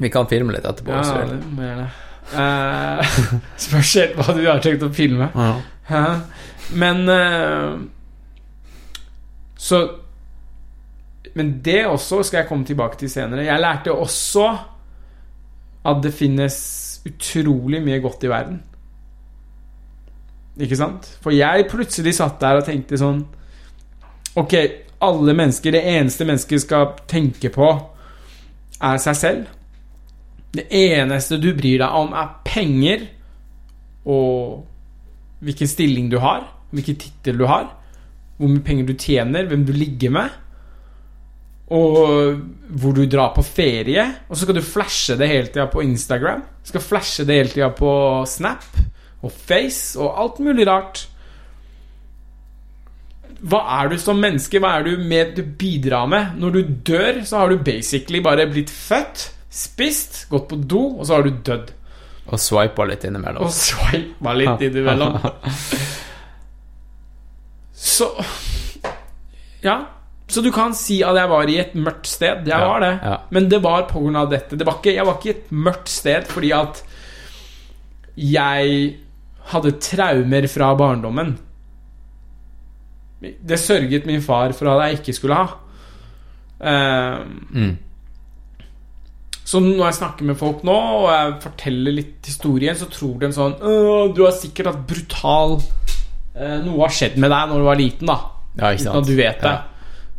Vi 0.00 0.10
kan 0.10 0.26
filme 0.30 0.54
litt 0.56 0.64
etterpå. 0.66 0.94
Ja, 0.94 1.26
det 1.28 1.52
må 1.54 1.66
gjerne. 1.66 1.90
Eh, 2.32 3.18
spørs 3.66 3.92
helt 4.00 4.16
hva 4.18 4.34
du 4.34 4.40
har 4.48 4.62
tenkt 4.64 4.86
å 4.86 4.90
filme. 4.94 5.28
Ja. 5.36 6.04
Men 6.80 7.02
eh, 7.12 7.74
Så 9.60 9.80
Men 11.36 11.58
det 11.66 11.82
også 11.84 12.22
skal 12.24 12.40
jeg 12.40 12.48
komme 12.48 12.64
tilbake 12.64 12.96
til 13.00 13.10
senere. 13.12 13.44
Jeg 13.44 13.60
lærte 13.60 13.92
også 13.92 14.46
at 15.84 16.00
det 16.00 16.14
finnes 16.16 16.56
utrolig 17.04 17.82
mye 17.84 18.00
godt 18.00 18.24
i 18.24 18.30
verden. 18.32 18.62
Ikke 20.60 20.78
sant? 20.78 21.08
For 21.22 21.34
jeg 21.34 21.66
plutselig 21.70 22.14
satt 22.18 22.38
der 22.42 22.60
og 22.60 22.68
tenkte 22.68 22.98
sånn 23.00 23.24
Ok, 24.38 24.54
alle 25.02 25.34
mennesker 25.36 25.74
Det 25.74 25.82
eneste 25.94 26.26
mennesket 26.26 26.64
skal 26.64 26.94
tenke 27.10 27.50
på, 27.54 27.68
er 28.84 28.98
seg 29.02 29.18
selv. 29.18 29.50
Det 30.54 30.64
eneste 30.74 31.38
du 31.42 31.52
bryr 31.54 31.80
deg 31.82 31.98
om, 31.98 32.14
er 32.14 32.32
penger 32.46 33.04
og 34.04 34.64
hvilken 35.44 35.70
stilling 35.70 36.10
du 36.12 36.18
har, 36.22 36.44
hvilken 36.74 36.98
tittel 37.00 37.38
du 37.40 37.46
har, 37.48 37.68
hvor 38.36 38.50
mye 38.50 38.64
penger 38.66 38.88
du 38.88 38.94
tjener, 38.98 39.46
hvem 39.48 39.62
du 39.66 39.72
ligger 39.74 40.12
med, 40.14 40.34
og 41.74 42.42
hvor 42.74 42.94
du 42.96 43.04
drar 43.10 43.32
på 43.36 43.44
ferie. 43.46 44.04
Og 44.28 44.36
så 44.36 44.44
skal 44.44 44.58
du 44.58 44.66
flashe 44.66 45.16
det 45.18 45.30
hele 45.30 45.48
tida 45.48 45.68
på 45.70 45.82
Instagram. 45.86 46.42
Du 46.62 46.74
skal 46.74 46.84
flashe 46.84 47.26
det 47.26 47.38
hele 47.38 47.54
tida 47.54 47.70
på 47.74 47.92
Snap 48.28 48.66
og 49.24 49.32
Face 49.32 49.98
og 50.00 50.14
alt 50.20 50.38
mulig 50.44 50.66
rart. 50.68 51.06
Hva 53.44 53.60
er 53.82 53.90
du 53.92 53.98
som 54.00 54.20
menneske? 54.20 54.60
Hva 54.62 54.76
er 54.78 54.86
du 54.86 55.02
med 55.04 55.34
du 55.36 55.42
bidrar 55.60 56.06
med? 56.08 56.36
Når 56.40 56.54
du 56.54 56.60
dør, 56.92 57.22
så 57.28 57.42
har 57.42 57.52
du 57.52 57.58
basically 57.66 58.20
bare 58.24 58.46
blitt 58.48 58.70
født, 58.72 59.26
spist, 59.52 60.22
gått 60.32 60.46
på 60.48 60.56
do, 60.70 60.84
og 60.98 61.04
så 61.08 61.18
har 61.18 61.26
du 61.26 61.34
dødd. 61.44 61.72
Og 62.32 62.40
swipa 62.40 62.86
litt 62.88 63.04
innimellom. 63.04 63.44
Og 63.44 63.52
sveipa 63.52 64.32
litt 64.38 64.62
innimellom. 64.64 65.18
Så 67.84 68.08
Ja. 69.62 69.76
Så 70.26 70.40
du 70.40 70.48
kan 70.52 70.72
si 70.74 71.02
at 71.04 71.18
jeg 71.18 71.28
var 71.28 71.50
i 71.52 71.58
et 71.60 71.74
mørkt 71.76 72.06
sted. 72.08 72.46
Jeg 72.48 72.48
Ja, 72.48 72.64
var 72.66 72.80
det. 72.80 72.92
ja. 73.04 73.16
Men 73.30 73.48
det 73.50 73.62
var 73.62 73.84
av 74.16 74.30
dette. 74.30 74.56
Det 74.56 74.64
var 74.66 74.78
ikke, 74.80 74.94
jeg 74.94 75.06
var 75.06 75.18
ikke 75.18 75.28
i 75.28 75.34
et 75.36 75.50
mørkt 75.52 75.88
sted 75.92 76.24
fordi 76.26 76.50
at 76.52 76.82
jeg 78.16 78.96
hadde 79.52 79.74
traumer 79.82 80.46
fra 80.48 80.70
barndommen. 80.78 81.34
Det 83.20 83.58
sørget 83.60 84.06
min 84.08 84.20
far 84.24 84.52
for 84.56 84.68
at 84.74 84.82
jeg 84.90 84.98
ikke 85.00 85.14
skulle 85.16 85.38
ha. 85.38 85.46
Uh, 86.64 87.24
Mm. 87.54 87.76
så 89.44 89.60
når 89.60 89.84
jeg 89.84 89.96
snakker 89.98 90.24
med 90.24 90.36
folk 90.40 90.62
nå, 90.64 90.72
og 90.74 91.08
jeg 91.10 91.34
forteller 91.42 91.92
litt 91.92 92.24
historien, 92.30 92.76
så 92.78 92.86
tror 92.88 93.18
de 93.20 93.28
sånn 93.34 93.56
Du 94.14 94.22
har 94.24 94.32
sikkert 94.32 94.66
hatt 94.70 94.86
brutal 94.88 95.56
uh, 95.58 96.56
Noe 96.64 96.78
har 96.86 96.94
skjedd 96.94 97.18
med 97.20 97.30
deg 97.34 97.50
når 97.50 97.58
du 97.60 97.66
var 97.66 97.76
liten, 97.82 98.06
da. 98.08 98.16
Ja, 98.56 98.70
Uten 98.72 98.88
at 98.96 99.06
du 99.10 99.14
vet 99.18 99.42
det. 99.42 99.50
Ja. 99.50 99.62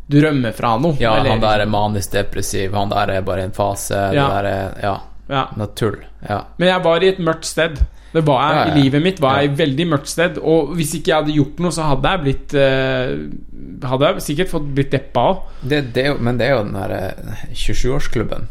Du 0.07 0.19
rømmer 0.21 0.53
fra 0.53 0.75
noe. 0.77 0.93
Ja, 1.01 1.15
eller- 1.17 1.31
han 1.31 1.41
der 1.41 1.63
er 1.63 1.71
manisk 1.71 2.11
depressiv, 2.13 2.73
han 2.77 2.89
der 2.89 3.09
er 3.15 3.21
bare 3.25 3.43
en 3.47 3.51
fase. 3.55 3.95
Ja. 4.13 4.27
Det 4.27 4.29
der 4.35 4.45
er 4.51 4.81
Ja, 4.83 4.95
ja. 5.29 5.45
noe 5.55 5.67
tull. 5.73 5.97
Ja. 6.29 6.43
Men 6.59 6.67
jeg 6.67 6.83
var 6.83 7.01
i 7.03 7.07
et 7.07 7.17
mørkt 7.19 7.45
sted. 7.45 7.79
Det 8.15 8.21
var 8.23 8.41
jeg. 8.45 8.55
Ja, 8.55 8.61
ja. 8.63 8.71
I 8.71 8.81
livet 8.83 9.03
mitt 9.03 9.17
var 9.23 9.41
jeg 9.41 9.49
i 9.51 9.55
veldig 9.59 9.85
mørkt 9.91 10.07
sted. 10.11 10.37
Og 10.39 10.69
hvis 10.77 10.93
ikke 10.95 11.11
jeg 11.11 11.17
hadde 11.23 11.35
gjort 11.35 11.59
noe, 11.65 11.73
så 11.75 11.87
hadde 11.89 12.11
jeg 12.13 12.23
blitt 12.25 12.55
uh, 12.55 13.89
Hadde 13.91 14.07
jeg 14.13 14.23
sikkert 14.23 14.51
fått 14.53 14.69
blitt 14.77 14.93
deppa 14.95 15.25
òg. 15.33 15.41
Men 15.67 16.37
det 16.39 16.45
er 16.47 16.53
jo 16.55 16.61
den 16.63 16.77
der 16.77 16.93
eh, 16.95 17.41
27-årsklubben. 17.51 18.45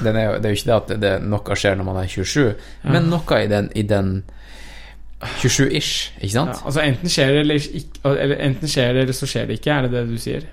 Den 0.00 0.16
er 0.16 0.24
jo, 0.24 0.36
det 0.40 0.48
er 0.48 0.54
jo 0.54 0.58
ikke 0.58 0.70
det 0.70 0.76
at 0.78 0.92
det, 1.02 1.10
noe 1.28 1.56
skjer 1.60 1.76
når 1.76 1.84
man 1.90 1.98
er 2.00 2.08
27, 2.08 2.54
men 2.88 3.10
noe 3.12 3.40
i 3.44 3.48
den, 3.52 3.66
i 3.76 3.82
den 3.84 4.14
27-ish, 5.42 6.14
ikke 6.16 6.30
Ja, 6.30 6.32
sant? 6.38 6.62
altså 6.64 6.80
enten 6.80 7.12
skjer 7.12 7.34
det 7.34 7.40
eller, 7.44 7.66
ikke, 7.80 8.14
eller 8.14 8.40
enten 8.46 8.70
skjer 8.72 8.94
det, 8.96 9.02
eller 9.04 9.18
så 9.18 9.28
skjer 9.28 9.50
det 9.50 9.58
ikke. 9.60 9.74
Er 9.74 9.82
det 9.86 9.92
det 9.98 10.04
du 10.08 10.16
sier? 10.22 10.46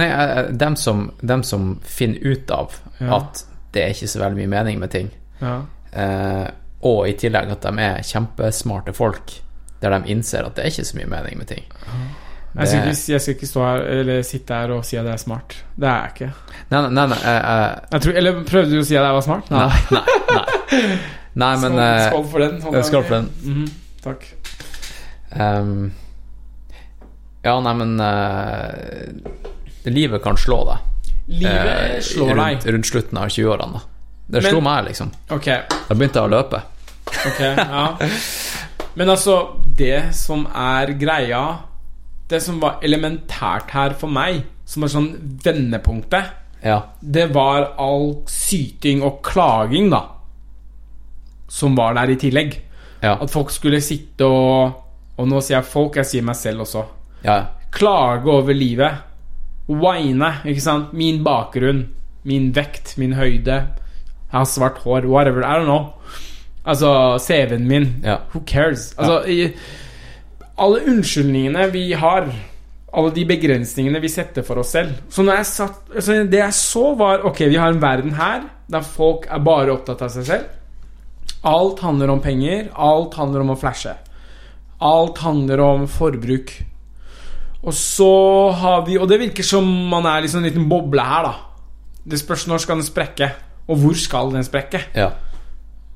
Nei, 0.00 0.06
eh, 0.08 0.40
dem 0.64 0.76
som, 0.80 1.10
dem 1.20 1.42
som 1.44 1.74
finner 1.84 2.24
ut 2.32 2.50
av 2.54 2.78
Ja. 3.00 3.18
at 3.20 3.44
det 3.76 3.82
er 3.84 3.92
ikke 3.92 4.08
så 4.08 4.22
veldig 4.24 4.40
mye 4.40 4.52
mening 4.56 4.80
med 4.80 4.90
ting, 4.94 5.10
Ja. 5.42 5.58
eh, 5.92 6.48
og 6.86 7.08
i 7.08 7.14
tillegg 7.18 7.50
at 7.56 7.66
de 7.66 7.82
er 7.82 8.02
kjempesmarte 8.06 8.94
folk, 8.94 9.32
der 9.82 9.94
de 9.96 10.12
innser 10.14 10.46
at 10.46 10.56
det 10.56 10.64
er 10.64 10.72
ikke 10.72 10.86
så 10.88 10.98
mye 10.98 11.10
mening 11.10 11.38
med 11.40 11.50
ting. 11.50 11.64
Jeg 12.58 12.68
skal, 12.70 12.88
ikke, 12.88 13.12
jeg 13.12 13.20
skal 13.20 13.34
ikke 13.34 13.46
stå 13.46 13.60
her 13.62 13.82
Eller 13.92 14.22
sitte 14.26 14.56
her 14.56 14.70
og 14.72 14.84
si 14.88 14.96
at 14.96 15.04
jeg 15.04 15.12
er 15.12 15.20
smart. 15.20 15.52
Det 15.76 15.86
er 15.88 15.98
jeg 16.06 16.14
ikke. 16.14 16.28
Nei, 16.72 16.80
nei, 16.88 17.04
nei, 17.12 17.18
Jeg 17.92 18.00
tror, 18.02 18.16
eller 18.22 18.38
prøvde 18.48 18.72
du 18.72 18.80
å 18.80 18.86
si 18.88 18.96
at 18.96 19.04
jeg 19.04 19.18
var 19.18 19.26
smart? 19.26 19.50
nei, 19.52 19.68
nei, 19.92 20.02
nei. 20.32 20.86
Nei, 21.38 21.52
men 21.62 21.78
eh, 21.78 22.08
skål 22.08 22.24
for 22.32 22.42
den. 22.42 22.56
sånn 22.64 22.86
skål 22.88 23.04
for 23.04 23.14
den. 23.18 23.28
Mhm, 23.44 23.66
takk. 24.02 24.24
Um, 25.38 25.74
ja, 27.44 27.54
nei, 27.62 27.74
men 27.78 27.94
uh, 28.00 29.92
Livet 29.92 30.24
kan 30.24 30.40
slå 30.40 30.62
deg. 30.72 31.12
Livet 31.28 31.70
eh, 31.76 32.00
slår 32.02 32.32
rundt, 32.34 32.64
deg. 32.64 32.72
rundt 32.74 32.88
slutten 32.90 33.20
av 33.20 33.30
20-årene. 33.30 33.84
Det 34.28 34.42
slo 34.44 34.60
meg, 34.60 34.84
liksom. 34.90 35.10
Okay. 35.30 35.62
Da 35.88 35.94
begynte 35.94 36.20
jeg 36.20 36.28
å 36.28 36.32
løpe. 36.34 36.60
ok, 37.08 37.40
ja. 37.40 37.84
Men 38.98 39.08
altså, 39.14 39.36
det 39.78 40.14
som 40.14 40.42
er 40.54 40.90
greia 41.00 41.40
Det 42.28 42.42
som 42.44 42.58
var 42.60 42.80
elementært 42.84 43.70
her 43.72 43.94
for 43.96 44.10
meg, 44.12 44.42
som 44.68 44.84
er 44.84 44.90
sånn 44.92 45.06
vendepunktet, 45.44 46.26
Ja. 46.64 46.82
det 47.00 47.30
var 47.32 47.70
all 47.78 48.24
syting 48.28 49.00
og 49.02 49.22
klaging, 49.24 49.88
da. 49.90 50.02
Som 51.48 51.74
var 51.78 51.94
der 51.96 52.10
i 52.12 52.16
tillegg. 52.20 52.58
Ja. 53.02 53.14
At 53.22 53.30
folk 53.30 53.50
skulle 53.54 53.80
sitte 53.80 54.26
og 54.26 54.84
Og 55.18 55.26
nå 55.26 55.40
sier 55.42 55.56
jeg 55.58 55.64
folk, 55.66 55.96
jeg 55.96 56.06
sier 56.06 56.22
meg 56.22 56.36
selv 56.36 56.60
også. 56.66 56.84
ja. 57.24 57.46
klage 57.72 58.26
over 58.30 58.54
livet. 58.54 58.94
Wine, 59.68 60.28
ikke 60.44 60.60
sant? 60.62 60.92
Min 60.92 61.22
bakgrunn, 61.24 61.88
min 62.24 62.52
vekt, 62.54 62.94
min 62.98 63.12
høyde. 63.18 63.58
Jeg 64.28 64.36
har 64.36 64.48
svart 64.48 64.78
hår, 64.84 65.08
whatever. 65.08 65.42
I 65.42 65.56
don't 65.56 65.64
know. 65.64 65.94
Altså 66.68 67.18
CV-en 67.22 67.68
min. 67.68 67.88
Ja. 68.04 68.18
Who 68.34 68.42
cares? 68.46 68.92
Altså, 68.98 69.22
i, 69.24 69.52
alle 70.58 70.82
unnskyldningene 70.90 71.68
vi 71.72 71.86
har, 71.96 72.28
alle 72.92 73.12
de 73.14 73.24
begrensningene 73.28 74.00
vi 74.02 74.10
setter 74.12 74.44
for 74.46 74.60
oss 74.62 74.70
selv 74.72 74.94
Så 75.12 75.20
når 75.20 75.36
jeg 75.36 75.46
satt, 75.50 75.90
altså 75.92 76.14
Det 76.24 76.38
jeg 76.40 76.54
så, 76.56 76.84
var 76.96 77.20
Ok, 77.28 77.42
vi 77.52 77.58
har 77.60 77.68
en 77.68 77.82
verden 77.82 78.14
her 78.16 78.46
der 78.68 78.84
folk 78.84 79.24
er 79.32 79.40
bare 79.40 79.72
opptatt 79.72 80.02
av 80.04 80.10
seg 80.12 80.24
selv. 80.28 80.48
Alt 81.48 81.78
handler 81.80 82.10
om 82.12 82.18
penger. 82.20 82.66
Alt 82.76 83.14
handler 83.16 83.40
om 83.40 83.54
å 83.54 83.56
flashe. 83.56 83.94
Alt 84.84 85.22
handler 85.24 85.62
om 85.64 85.86
forbruk. 85.88 86.52
Og 87.62 87.72
så 87.72 88.10
har 88.60 88.84
vi 88.84 88.98
Og 89.00 89.08
det 89.08 89.22
virker 89.22 89.46
som 89.46 89.64
man 89.64 90.04
er 90.04 90.20
liksom 90.26 90.42
en 90.42 90.50
liten 90.50 90.68
boble 90.68 91.00
her, 91.00 91.30
da. 91.30 91.32
Det 92.04 92.20
spørs 92.20 92.44
når 92.50 92.60
skal 92.60 92.82
den 92.82 92.90
sprekke, 92.90 93.30
og 93.68 93.80
hvor 93.82 93.96
skal 94.00 94.32
den 94.32 94.46
sprekke. 94.46 94.80
Ja. 94.96 95.10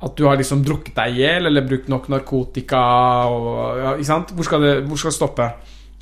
At 0.03 0.17
du 0.19 0.27
har 0.27 0.37
liksom 0.39 0.65
drukket 0.67 0.97
deg 0.97 1.15
i 1.15 1.23
hjel 1.23 1.49
eller 1.49 1.67
brukt 1.67 1.89
nok 1.91 2.09
narkotika 2.13 2.83
og, 3.31 3.53
ja, 3.79 3.93
ikke 3.95 4.09
sant? 4.09 4.33
Hvor 4.37 4.49
skal, 4.49 4.65
det, 4.65 4.73
hvor 4.89 5.01
skal 5.01 5.13
det 5.13 5.19
stoppe? 5.19 5.47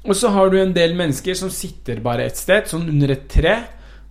Og 0.09 0.16
så 0.16 0.30
har 0.32 0.48
du 0.48 0.56
en 0.60 0.72
del 0.72 0.97
mennesker 0.97 1.36
som 1.36 1.52
sitter 1.52 2.01
bare 2.05 2.24
et 2.30 2.38
sted, 2.40 2.64
sånn 2.70 2.88
under 2.88 3.12
et 3.12 3.26
tre, 3.28 3.55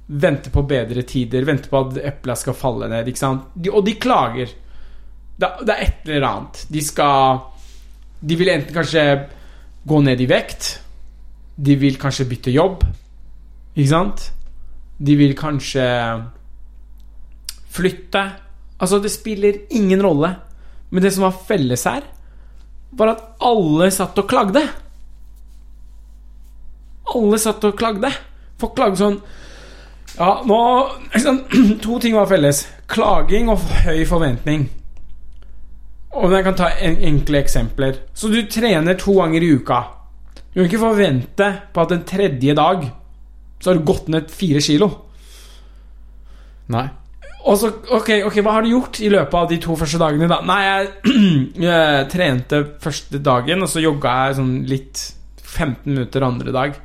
venter 0.09 0.53
på 0.53 0.63
bedre 0.69 1.03
tider, 1.09 1.45
venter 1.45 1.69
på 1.71 1.81
at 1.81 1.97
epla 2.11 2.35
skal 2.37 2.57
falle 2.57 2.89
ned, 2.89 3.09
ikke 3.09 3.21
sant? 3.21 3.49
De, 3.55 3.71
og 3.73 3.85
de 3.85 3.95
klager. 4.01 4.53
Det, 5.39 5.49
det 5.65 5.73
er 5.73 5.83
et 5.85 6.09
eller 6.09 6.27
annet. 6.29 6.63
De 6.69 6.81
skal 6.83 7.45
De 8.19 8.35
vil 8.35 8.49
enten 8.51 8.75
kanskje 8.75 9.03
gå 9.87 10.01
ned 10.03 10.19
i 10.19 10.27
vekt, 10.27 10.73
de 11.55 11.75
vil 11.79 11.95
kanskje 11.99 12.27
bytte 12.27 12.51
jobb, 12.51 12.83
ikke 13.73 13.89
sant? 13.89 14.25
De 14.99 15.15
vil 15.15 15.31
kanskje 15.39 15.85
flytte. 17.79 18.23
Altså, 18.79 18.99
det 18.99 19.11
spiller 19.13 19.63
ingen 19.75 20.03
rolle. 20.03 20.35
Men 20.89 21.03
det 21.03 21.13
som 21.15 21.27
var 21.27 21.41
felles 21.47 21.85
her, 21.85 22.05
var 22.91 23.13
at 23.13 23.25
alle 23.45 23.89
satt 23.93 24.17
og 24.17 24.29
klagde. 24.29 24.63
Alle 27.13 27.39
satt 27.41 27.65
og 27.67 27.77
klagde. 27.77 28.11
Folk 28.59 28.75
klagde 28.75 28.99
sånn 28.99 29.21
Ja, 30.17 30.41
nå 30.43 30.57
liksom, 31.13 31.37
To 31.85 31.99
ting 32.01 32.17
var 32.17 32.27
felles. 32.29 32.65
Klaging 32.89 33.51
og 33.53 33.61
høy 33.85 34.03
forventning. 34.09 34.67
Og 36.17 36.33
jeg 36.33 36.45
kan 36.47 36.57
ta 36.57 36.71
en, 36.81 36.97
enkle 37.11 37.43
eksempler. 37.43 38.01
Så 38.17 38.31
du 38.33 38.41
trener 38.49 38.97
to 38.99 39.13
ganger 39.19 39.45
i 39.45 39.51
uka. 39.59 39.83
Du 40.49 40.57
kan 40.57 40.69
ikke 40.69 40.81
forvente 40.81 41.49
på 41.73 41.83
at 41.85 41.93
en 41.93 42.07
tredje 42.09 42.55
dag 42.57 42.87
så 43.59 43.69
har 43.69 43.77
du 43.77 43.85
gått 43.85 44.09
ned 44.09 44.31
fire 44.33 44.61
kilo. 44.63 44.89
Nei. 46.73 46.87
Og 47.47 47.55
så, 47.57 47.69
ok, 47.95 48.09
ok, 48.27 48.41
hva 48.43 48.57
har 48.57 48.65
du 48.65 48.73
gjort 48.73 48.99
i 48.99 49.09
løpet 49.09 49.33
av 49.39 49.47
de 49.49 49.57
to 49.63 49.75
første 49.79 49.99
dagene 50.01 50.27
da? 50.27 50.41
Nei, 50.43 50.59
jeg, 50.65 52.07
trente 52.13 52.59
første 52.83 53.21
dagen, 53.23 53.63
og 53.63 53.71
så 53.71 53.79
jogga 53.83 54.15
jeg 54.27 54.39
sånn 54.41 54.53
litt 54.67 55.03
15 55.45 55.87
minutter 55.93 56.25
andre 56.27 56.51
dag. 56.55 56.75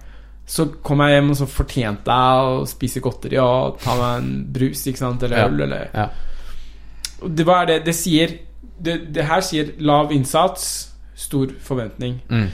Så 0.47 0.69
kom 0.85 1.01
jeg 1.03 1.17
hjem, 1.17 1.33
og 1.35 1.39
så 1.41 1.49
fortjente 1.51 2.15
jeg 2.21 2.55
å 2.55 2.65
spise 2.69 3.03
godteri 3.05 3.39
og 3.43 3.81
ta 3.83 3.97
meg 3.99 4.23
en 4.23 4.33
brus, 4.55 4.85
ikke 4.87 5.03
sant, 5.03 5.23
eller 5.27 5.43
Ja. 5.43 5.49
øl, 5.49 5.61
eller 5.67 5.91
Ja. 5.95 6.09
Og 7.25 7.35
Det 7.35 7.47
var 7.47 7.67
det 7.67 7.85
det 7.85 7.95
sier 7.95 8.39
det, 8.85 9.13
det 9.15 9.25
her 9.25 9.41
sier 9.41 9.73
lav 9.79 10.11
innsats, 10.13 10.91
stor 11.15 11.47
forventning. 11.63 12.21
Mm. 12.29 12.49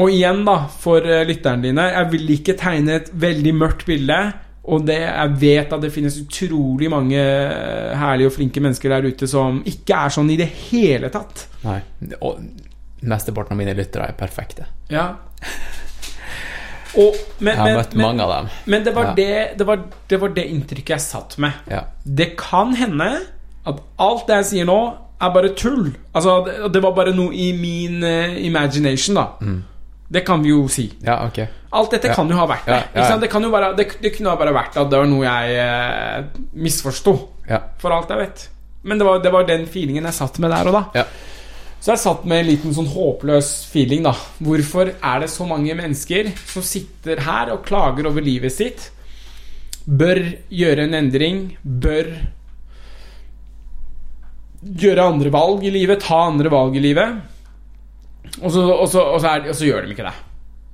Og 0.00 0.10
igjen, 0.10 0.44
da, 0.44 0.66
for 0.66 0.98
eh, 1.06 1.24
lytterne 1.28 1.62
dine, 1.62 1.84
jeg 1.92 2.10
vil 2.10 2.30
ikke 2.34 2.56
tegne 2.58 2.96
et 2.96 3.10
veldig 3.12 3.52
mørkt 3.54 3.84
bilde. 3.86 4.16
Og 4.64 4.84
det, 4.88 4.96
jeg 5.02 5.32
vet 5.40 5.72
at 5.76 5.82
det 5.82 5.90
finnes 5.92 6.14
utrolig 6.22 6.88
mange 6.88 7.20
herlige 7.20 8.30
og 8.30 8.36
flinke 8.36 8.62
mennesker 8.64 8.94
der 8.94 9.10
ute 9.12 9.28
som 9.28 9.58
ikke 9.68 9.98
er 10.06 10.14
sånn 10.14 10.30
i 10.32 10.38
det 10.40 10.46
hele 10.70 11.10
tatt. 11.12 11.46
Nei. 11.66 11.80
Og 12.24 12.40
mesteparten 13.04 13.52
av 13.52 13.60
mine 13.60 13.74
lyttere 13.76 14.08
er 14.08 14.16
perfekte. 14.16 14.64
Ja. 14.88 15.10
Og, 16.94 17.16
men, 17.42 17.56
Jeg 17.56 17.58
har 17.58 17.78
møtt 17.80 17.94
men, 17.98 18.04
mange 18.06 18.24
av 18.24 18.32
dem. 18.32 18.50
men 18.70 18.84
det, 18.86 18.92
var 18.94 19.04
Ja. 19.10 19.14
det, 19.18 19.58
det, 19.58 19.66
var, 19.66 19.80
det 20.08 20.20
var 20.22 20.34
det 20.36 20.44
inntrykket 20.46 20.94
jeg 20.94 21.02
satt 21.02 21.38
med. 21.42 21.52
Ja. 21.68 21.80
Det 22.04 22.36
kan 22.38 22.74
hende 22.78 23.08
at 23.66 23.80
alt 23.98 24.28
det 24.28 24.36
jeg 24.42 24.50
sier 24.52 24.68
nå, 24.68 24.78
er 25.20 25.30
bare 25.32 25.52
tull. 25.56 25.88
Altså, 26.14 26.68
det, 26.72 26.82
var 26.82 26.92
bare 26.96 27.14
noe 27.16 27.32
i 27.32 27.52
min 27.56 28.02
uh, 28.04 28.34
imagination, 28.44 29.16
da. 29.16 29.26
Det 30.14 30.24
kan 30.26 30.42
vi 30.44 30.50
jo 30.52 30.66
si. 30.68 30.88
ja, 31.02 31.20
ok. 31.26 31.38
Alt 31.74 31.90
dette 31.96 32.08
Ja. 32.12 32.14
kan 32.14 32.28
jo 32.30 32.36
ha 32.38 32.46
vært 32.46 32.66
det. 32.70 32.80
Ja, 32.94 33.08
ja? 33.10 33.16
Det, 33.18 33.28
kan 33.32 33.42
jo 33.42 33.50
bare, 33.50 33.72
det, 33.74 33.88
det 34.02 34.12
kunne 34.16 34.36
bare 34.38 34.52
vært 34.54 34.76
at 34.78 34.90
det 34.92 34.98
var 35.00 35.08
noe 35.10 35.24
jeg 35.26 35.56
eh, 35.58 36.24
misforsto, 36.54 37.14
Ja. 37.50 37.58
for 37.82 37.90
alt 37.96 38.12
jeg 38.14 38.20
vet. 38.22 38.48
Men 38.84 38.98
det 39.00 39.06
var, 39.08 39.18
det 39.24 39.32
var 39.32 39.46
den 39.48 39.66
feelingen 39.66 40.04
jeg 40.06 40.14
satt 40.14 40.38
med 40.44 40.52
der 40.54 40.68
og 40.70 40.76
da. 40.76 40.84
Ja. 41.00 41.04
Så 41.84 41.92
jeg 41.92 42.00
satt 42.00 42.22
med 42.24 42.40
en 42.40 42.46
liten 42.48 42.72
sånn 42.76 42.86
håpløs 42.88 43.48
feeling, 43.72 44.04
da. 44.06 44.14
Hvorfor 44.40 44.92
er 44.94 45.20
det 45.20 45.28
så 45.32 45.44
mange 45.48 45.74
mennesker 45.76 46.30
som 46.48 46.62
sitter 46.64 47.20
her 47.26 47.50
og 47.52 47.64
klager 47.66 48.06
over 48.08 48.24
livet 48.24 48.52
sitt? 48.54 48.86
Bør 49.84 50.20
gjøre 50.48 50.86
en 50.86 50.94
endring. 50.96 51.42
Bør 51.60 52.08
gjøre 54.64 55.04
andre 55.12 55.32
valg 55.34 55.64
i 55.68 55.72
livet. 55.74 56.00
Ta 56.04 56.22
andre 56.30 56.52
valg 56.52 56.76
i 56.78 56.84
livet. 56.84 57.18
Og 58.40 58.48
så, 58.52 58.62
og 58.64 58.86
så, 58.88 59.02
og 59.04 59.20
så, 59.20 59.34
er, 59.34 59.50
og 59.52 59.58
så 59.58 59.68
gjør 59.68 59.84
de 59.84 59.92
ikke 59.92 60.06
det. 60.08 60.14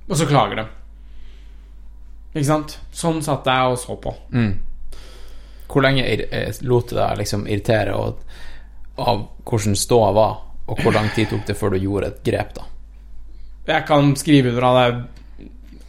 Og 0.07 0.15
så 0.19 0.27
klager 0.29 0.61
de. 0.61 0.67
Ikke 2.31 2.47
sant? 2.47 2.77
Sånn 2.95 3.19
satt 3.25 3.47
jeg 3.47 3.73
og 3.73 3.79
så 3.79 3.97
på. 3.99 4.13
Mm. 4.31 4.51
Hvor 5.71 5.83
lenge 5.83 6.05
eh, 6.07 6.61
lot 6.67 6.91
du 6.91 6.95
deg 6.97 7.19
liksom 7.19 7.45
irritere 7.47 7.95
og, 7.95 8.21
av 9.01 9.25
hvordan 9.47 9.75
ståa 9.75 10.11
var, 10.15 10.37
og 10.67 10.79
hvor 10.83 10.95
lang 10.95 11.09
tid 11.15 11.31
tok 11.31 11.43
det 11.47 11.57
før 11.59 11.75
du 11.75 11.81
gjorde 11.83 12.11
et 12.11 12.23
grep, 12.27 12.53
da? 12.55 12.67
Jeg 13.67 13.85
kan 13.87 14.15
skrive 14.17 14.51
under 14.51 14.67
av 14.67 14.79
det 14.79 14.87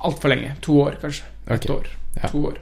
altfor 0.03 0.35
lenge. 0.35 0.55
To 0.67 0.83
år, 0.85 0.99
kanskje. 1.03 1.31
Ok. 1.47 1.55
Et 1.57 1.71
år. 1.71 1.89
Ja. 2.19 2.29
To 2.29 2.45
år. 2.51 2.61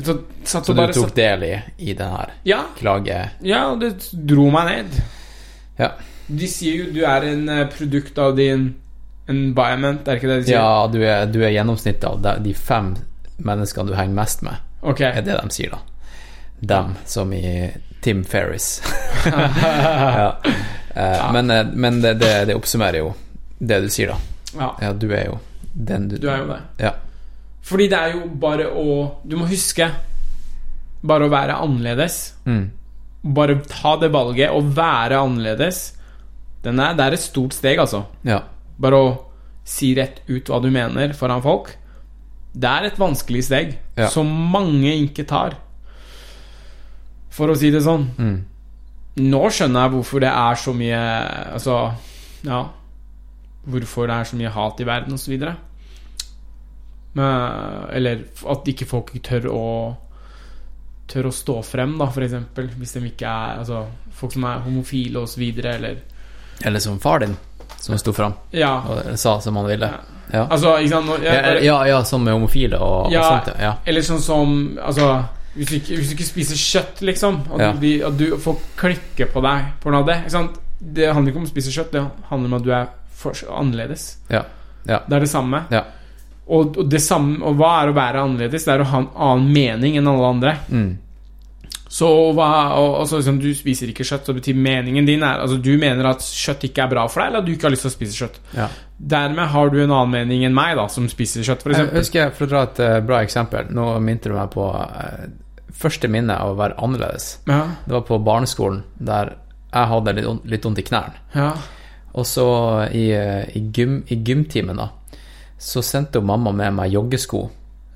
Så, 0.00 0.14
satt 0.44 0.66
Så 0.66 0.72
du 0.72 0.80
tok 0.80 0.94
satt, 0.94 1.16
del 1.16 1.42
i, 1.44 1.54
i 1.90 1.94
den 1.94 2.12
her 2.14 2.30
ja, 2.48 2.60
klage... 2.78 3.18
ja, 3.44 3.64
det 3.76 3.90
dro 4.12 4.46
meg 4.54 4.70
ned. 4.70 4.94
Ja. 5.76 5.90
De 6.30 6.48
sier 6.48 6.78
jo 6.78 6.92
du 6.94 7.02
er 7.04 7.26
en 7.28 7.42
eh, 7.52 7.66
produkt 7.68 8.18
av 8.22 8.36
din 8.38 8.70
environment, 9.28 10.08
er 10.08 10.16
ikke 10.18 10.28
det 10.30 10.38
de 10.40 10.48
sier? 10.48 10.56
Ja, 10.58 10.86
du 10.90 10.98
er, 11.04 11.26
du 11.30 11.38
er 11.44 11.52
gjennomsnittet 11.54 12.04
av 12.08 12.42
de- 12.42 12.54
fem 12.54 12.94
menneskene 13.40 13.88
du 13.88 13.94
henger 13.96 14.14
mest 14.14 14.42
med, 14.42 14.56
okay. 14.82 15.12
er 15.16 15.22
det 15.22 15.38
de 15.42 15.50
sier, 15.54 15.70
da. 15.70 15.78
Dem, 16.60 16.94
som 17.08 17.32
i 17.32 17.70
Tim 18.04 18.24
Ferris. 18.24 18.82
ja. 19.26 20.36
Eh, 20.94 21.32
Men, 21.32 21.50
eh, 21.50 21.66
men 21.72 22.00
det, 22.02 22.14
det, 22.20 22.32
det 22.50 22.54
oppsummerer 22.58 22.98
jo 23.00 23.14
det 23.58 23.78
du 23.84 23.88
sier, 23.92 24.08
da. 24.12 24.18
Ja, 24.58 24.68
Ja, 24.82 24.92
du 24.92 25.06
er 25.14 25.26
jo 25.30 25.38
den 25.72 26.08
du 26.10 26.16
du 26.18 26.26
er 26.28 26.38
jo 26.42 26.48
det. 26.50 26.58
Ja. 26.82 26.90
Fordi 27.62 27.86
det 27.92 27.98
er 27.98 28.14
jo 28.16 28.24
bare 28.42 28.64
å 28.74 28.86
Du 29.22 29.36
må 29.38 29.46
huske 29.46 29.86
bare 31.06 31.24
å 31.28 31.30
være 31.32 31.54
annerledes. 31.62 32.16
Mm. 32.44 32.64
Bare 33.36 33.54
ta 33.70 33.94
det 34.00 34.10
valget 34.12 34.50
og 34.52 34.72
være 34.76 35.16
annerledes. 35.22 35.94
Den 36.64 36.80
er, 36.82 36.92
det 36.98 37.04
er 37.06 37.16
et 37.16 37.22
stort 37.24 37.54
steg, 37.56 37.78
altså. 37.80 38.02
ja. 38.26 38.42
Bare 38.80 38.96
å 39.00 39.10
si 39.64 39.92
rett 39.94 40.22
ut 40.28 40.48
hva 40.50 40.60
du 40.62 40.70
mener 40.72 41.12
foran 41.16 41.42
folk. 41.44 41.74
Det 42.52 42.66
er 42.70 42.88
et 42.88 42.98
vanskelig 42.98 43.44
steg 43.46 43.76
Ja. 43.96 44.08
som 44.08 44.26
mange 44.26 44.90
ikke 45.04 45.26
tar. 45.28 45.56
For 47.30 47.48
å 47.52 47.56
si 47.56 47.70
det 47.70 47.82
sånn. 47.84 48.08
Mm. 48.18 48.44
Nå 49.20 49.40
skjønner 49.50 49.84
jeg 49.86 49.92
hvorfor 49.94 50.20
det 50.22 50.30
er 50.30 50.54
så 50.54 50.72
mye 50.72 50.98
Altså, 51.52 51.92
ja 52.46 52.60
Hvorfor 53.66 54.06
det 54.06 54.14
er 54.16 54.24
så 54.30 54.36
mye 54.38 54.52
hat 54.54 54.80
i 54.80 54.86
verden, 54.86 55.14
osv. 55.18 55.34
Eller 57.18 58.22
at 58.54 58.70
ikke 58.70 58.86
folk 58.88 59.12
tør 59.26 59.48
å 59.52 59.64
Tør 61.10 61.26
å 61.26 61.34
stå 61.34 61.56
frem, 61.66 61.96
da, 61.98 62.06
eksempel. 62.06 62.68
Hvis 62.78 62.92
de 62.94 63.00
ikke 63.10 63.26
er 63.26 63.58
Altså, 63.58 63.84
folk 64.14 64.32
som 64.32 64.44
er 64.46 64.60
homofile, 64.64 65.24
osv., 65.26 65.42
eller 65.58 65.96
Eller 66.64 66.78
som 66.78 67.00
far 67.02 67.18
din, 67.24 67.36
som 67.80 67.98
sto 67.98 68.12
fram 68.12 68.34
Ja. 68.52 68.74
og 68.88 69.18
sa 69.18 69.38
som 69.40 69.56
han 69.56 69.66
ville. 69.66 69.90
Ja. 70.32 70.46
Altså, 70.46 70.76
ikke 70.78 70.88
sant 70.94 71.24
jeg 71.24 71.64
Ja, 71.64 71.82
ja, 71.88 72.02
sånn 72.06 72.22
med 72.22 72.36
homofile 72.36 72.78
og, 72.78 73.06
og 73.10 73.12
sånt. 73.12 73.52
Ja. 73.58 73.74
Eller 73.86 74.00
sånn 74.06 74.20
som 74.22 74.78
Altså 74.78 75.24
hvis 75.56 75.66
du, 75.66 75.74
ikke, 75.80 75.96
hvis 75.98 76.10
du 76.12 76.14
ikke 76.14 76.28
spiser 76.28 76.58
kjøtt, 76.60 77.00
liksom, 77.02 77.40
og 77.50 77.58
Ja. 77.60 77.72
du, 77.72 77.88
at 78.06 78.16
du 78.16 78.36
får 78.38 78.56
klikke 78.78 79.26
på 79.32 79.42
deg 79.42 79.64
pga. 79.82 80.02
det 80.06 80.16
ikke 80.20 80.30
sant? 80.30 80.60
Det 80.80 81.12
handler 81.12 81.32
ikke 81.32 81.40
om 81.42 81.48
å 81.48 81.50
spise 81.50 81.72
kjøtt, 81.74 81.90
det 81.90 82.04
handler 82.30 82.46
om 82.46 82.54
at 82.54 82.62
du 82.62 82.70
er 82.72 82.86
for, 83.10 83.32
annerledes. 83.50 84.16
Ja. 84.30 84.44
Ja. 84.86 85.00
Det 85.08 85.16
er 85.16 85.20
det 85.20 85.28
samme. 85.28 85.64
Ja. 85.70 85.82
Og, 86.46 86.78
og, 86.78 86.88
det 86.90 87.00
samme. 87.02 87.42
og 87.42 87.58
hva 87.58 87.82
er 87.82 87.90
å 87.90 87.94
være 87.94 88.22
annerledes? 88.22 88.64
Det 88.64 88.74
er 88.74 88.80
å 88.84 88.88
ha 88.92 88.98
en 89.02 89.08
annen 89.16 89.52
mening 89.52 89.98
enn 89.98 90.08
alle 90.08 90.30
andre. 90.30 90.56
Mm. 90.70 90.98
Så 91.90 92.06
hva 92.36 92.48
og, 92.78 93.00
liksom, 93.10 93.40
Du 93.42 93.48
spiser 93.58 93.90
ikke 93.90 94.04
kjøtt, 94.06 94.28
så 94.28 94.34
betyr 94.36 94.54
meningen 94.54 95.08
din 95.08 95.24
er 95.26 95.40
Altså 95.42 95.56
Du 95.58 95.72
mener 95.80 96.06
at 96.06 96.22
kjøtt 96.22 96.68
ikke 96.68 96.84
er 96.84 96.92
bra 96.92 97.06
for 97.10 97.18
deg, 97.24 97.32
eller 97.32 97.42
at 97.42 97.48
du 97.48 97.52
ikke 97.56 97.66
har 97.66 97.74
lyst 97.74 97.82
til 97.82 97.90
å 97.90 97.94
spise 97.96 98.14
kjøtt. 98.20 98.38
Ja. 98.54 98.68
Dermed 99.14 99.50
har 99.50 99.72
du 99.72 99.78
en 99.82 99.90
annen 99.90 100.12
mening 100.14 100.44
enn 100.46 100.54
meg, 100.54 100.76
da 100.78 100.84
som 100.92 101.08
spiser 101.10 101.42
kjøtt, 101.42 101.64
Jeg 101.66 101.88
f.eks. 101.88 101.96
husker, 101.98 102.30
for 102.36 102.46
å 102.46 102.50
dra 102.52 102.62
et 102.68 102.78
uh, 102.84 103.00
bra 103.08 103.22
eksempel 103.26 103.72
Nå 103.74 103.88
minte 104.04 104.30
du 104.30 104.36
meg 104.36 104.52
på 104.54 104.68
uh, 104.70 105.26
første 105.80 106.08
minne 106.12 106.36
av 106.36 106.52
å 106.52 106.58
være 106.58 106.76
annerledes. 106.78 107.28
Ja. 107.48 107.62
Det 107.86 107.94
var 107.96 108.02
på 108.06 108.18
barneskolen, 108.22 108.82
der 108.98 109.34
jeg 109.72 109.86
hadde 109.94 110.12
litt, 110.18 110.26
on- 110.28 110.42
vondt 110.46 110.78
i 110.82 110.86
knærne. 110.86 111.14
Ja. 111.34 111.52
Og 112.14 112.26
så 112.26 112.46
i, 112.92 113.06
uh, 113.16 113.46
i, 113.56 113.62
gym, 113.74 114.02
i 114.12 114.18
gymtimen, 114.26 114.76
da, 114.78 114.90
så 115.58 115.82
sendte 115.82 116.20
jo 116.20 116.26
mamma 116.26 116.52
med 116.52 116.74
meg 116.78 116.92
joggesko, 116.94 117.48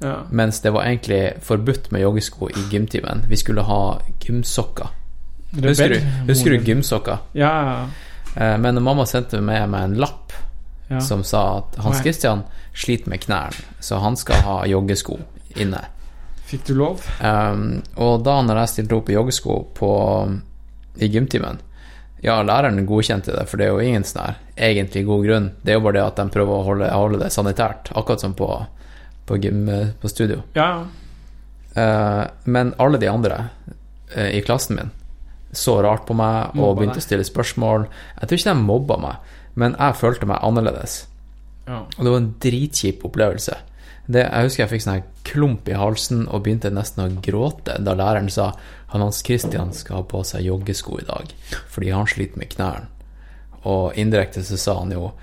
ja. 0.05 0.19
mens 0.31 0.61
det 0.61 0.73
var 0.75 0.85
egentlig 0.85 1.23
forbudt 1.43 1.91
med 1.95 2.05
joggesko 2.05 2.51
i 2.53 2.67
gymtimen. 2.71 3.25
Vi 3.29 3.39
skulle 3.41 3.65
ha 3.65 3.81
gymsokker. 4.21 4.93
Husker 5.55 5.95
du, 5.95 6.01
husker 6.29 6.51
du 6.51 6.67
gymsokker? 6.67 7.23
Ja. 7.39 7.87
Eh, 8.37 8.59
Men 8.59 8.83
mamma 8.83 9.07
sendte 9.07 9.41
med 9.41 9.69
meg 9.71 9.89
en 9.89 9.99
lapp 10.03 10.33
ja. 10.89 11.01
som 11.01 11.25
sa 11.25 11.45
at 11.59 11.79
Hans 11.85 12.03
Christian 12.03 12.43
sliter 12.75 13.11
med 13.11 13.23
knærne, 13.23 13.67
så 13.81 14.01
han 14.03 14.17
skal 14.17 14.43
ha 14.45 14.57
joggesko 14.67 15.19
inne. 15.57 15.85
Fikk 16.45 16.67
du 16.67 16.75
lov? 16.77 17.05
Um, 17.23 17.81
og 17.97 18.25
da 18.27 18.41
når 18.45 18.65
jeg 18.65 18.73
stilte 18.75 18.99
opp 18.99 19.09
i 19.09 19.17
joggesko 19.17 19.55
på, 19.79 19.93
i 21.01 21.09
gymtimen 21.09 21.63
Ja, 22.25 22.43
læreren 22.45 22.85
godkjente 22.87 23.33
det, 23.33 23.47
for 23.49 23.61
det 23.61 23.67
er 23.67 23.73
jo 23.73 23.81
ingen 23.85 24.05
sånn 24.05 24.27
her 24.27 24.37
egentlig 24.57 25.05
god 25.05 25.25
grunn. 25.27 25.49
Det 25.63 25.73
er 25.73 25.79
jo 25.79 25.85
bare 25.85 25.99
det 25.99 26.05
at 26.05 26.21
de 26.21 26.33
prøver 26.33 26.55
å 26.55 26.67
holde, 26.69 26.91
holde 26.93 27.19
det 27.21 27.33
sanitært, 27.35 27.91
akkurat 27.93 28.23
som 28.23 28.37
på, 28.39 28.49
på 29.27 29.39
gym 29.41 29.69
eh, 29.69 29.89
på 30.01 30.09
studio. 30.09 30.43
Ja. 30.57 30.87
Uh, 31.75 32.25
men 32.45 32.75
alle 32.79 33.01
de 33.03 33.09
andre 33.11 33.49
uh, 34.15 34.29
i 34.31 34.43
klassen 34.47 34.77
min 34.79 34.93
så 35.55 35.77
rart 35.83 36.07
på 36.07 36.15
meg 36.19 36.55
og 36.55 36.59
Mobba 36.59 36.79
begynte 36.81 36.99
deg. 36.99 37.05
å 37.05 37.07
stille 37.07 37.27
spørsmål. 37.27 37.87
Jeg 38.21 38.29
tror 38.29 38.41
ikke 38.41 38.55
de 38.55 38.67
mobba 38.67 38.97
meg, 38.99 39.35
men 39.55 39.77
jeg 39.79 39.99
følte 40.01 40.27
meg 40.27 40.43
annerledes. 40.43 41.05
ja. 41.69 41.85
Og 41.97 42.01
det 42.01 42.11
var 42.11 42.19
en 42.19 42.33
dritkjip 42.43 43.05
opplevelse. 43.07 43.59
Det, 44.07 44.21
jeg 44.21 44.49
husker 44.49 44.63
jeg 44.65 44.73
fikk 44.75 44.85
sånn 44.85 45.05
klump 45.25 45.69
i 45.71 45.77
halsen 45.81 46.27
og 46.29 46.43
begynte 46.45 46.73
nesten 46.75 47.07
å 47.07 47.23
gråte 47.25 47.79
da 47.81 47.95
læreren 47.97 48.29
sa 48.29 48.51
han 48.93 49.01
Hans 49.01 49.23
Christian 49.25 49.73
skal 49.73 50.03
ha 50.03 50.05
på 50.05 50.21
seg 50.29 50.45
joggesko 50.45 50.99
i 51.01 51.07
dag 51.09 51.33
fordi 51.73 51.95
han 51.95 52.11
sliter 52.11 52.43
med 52.43 52.53
knærne. 52.53 52.91
Og 53.65 53.97
indirekte 53.97 54.45
så 54.45 54.59
sa 54.61 54.77
han 54.83 54.93
jo 54.93 55.15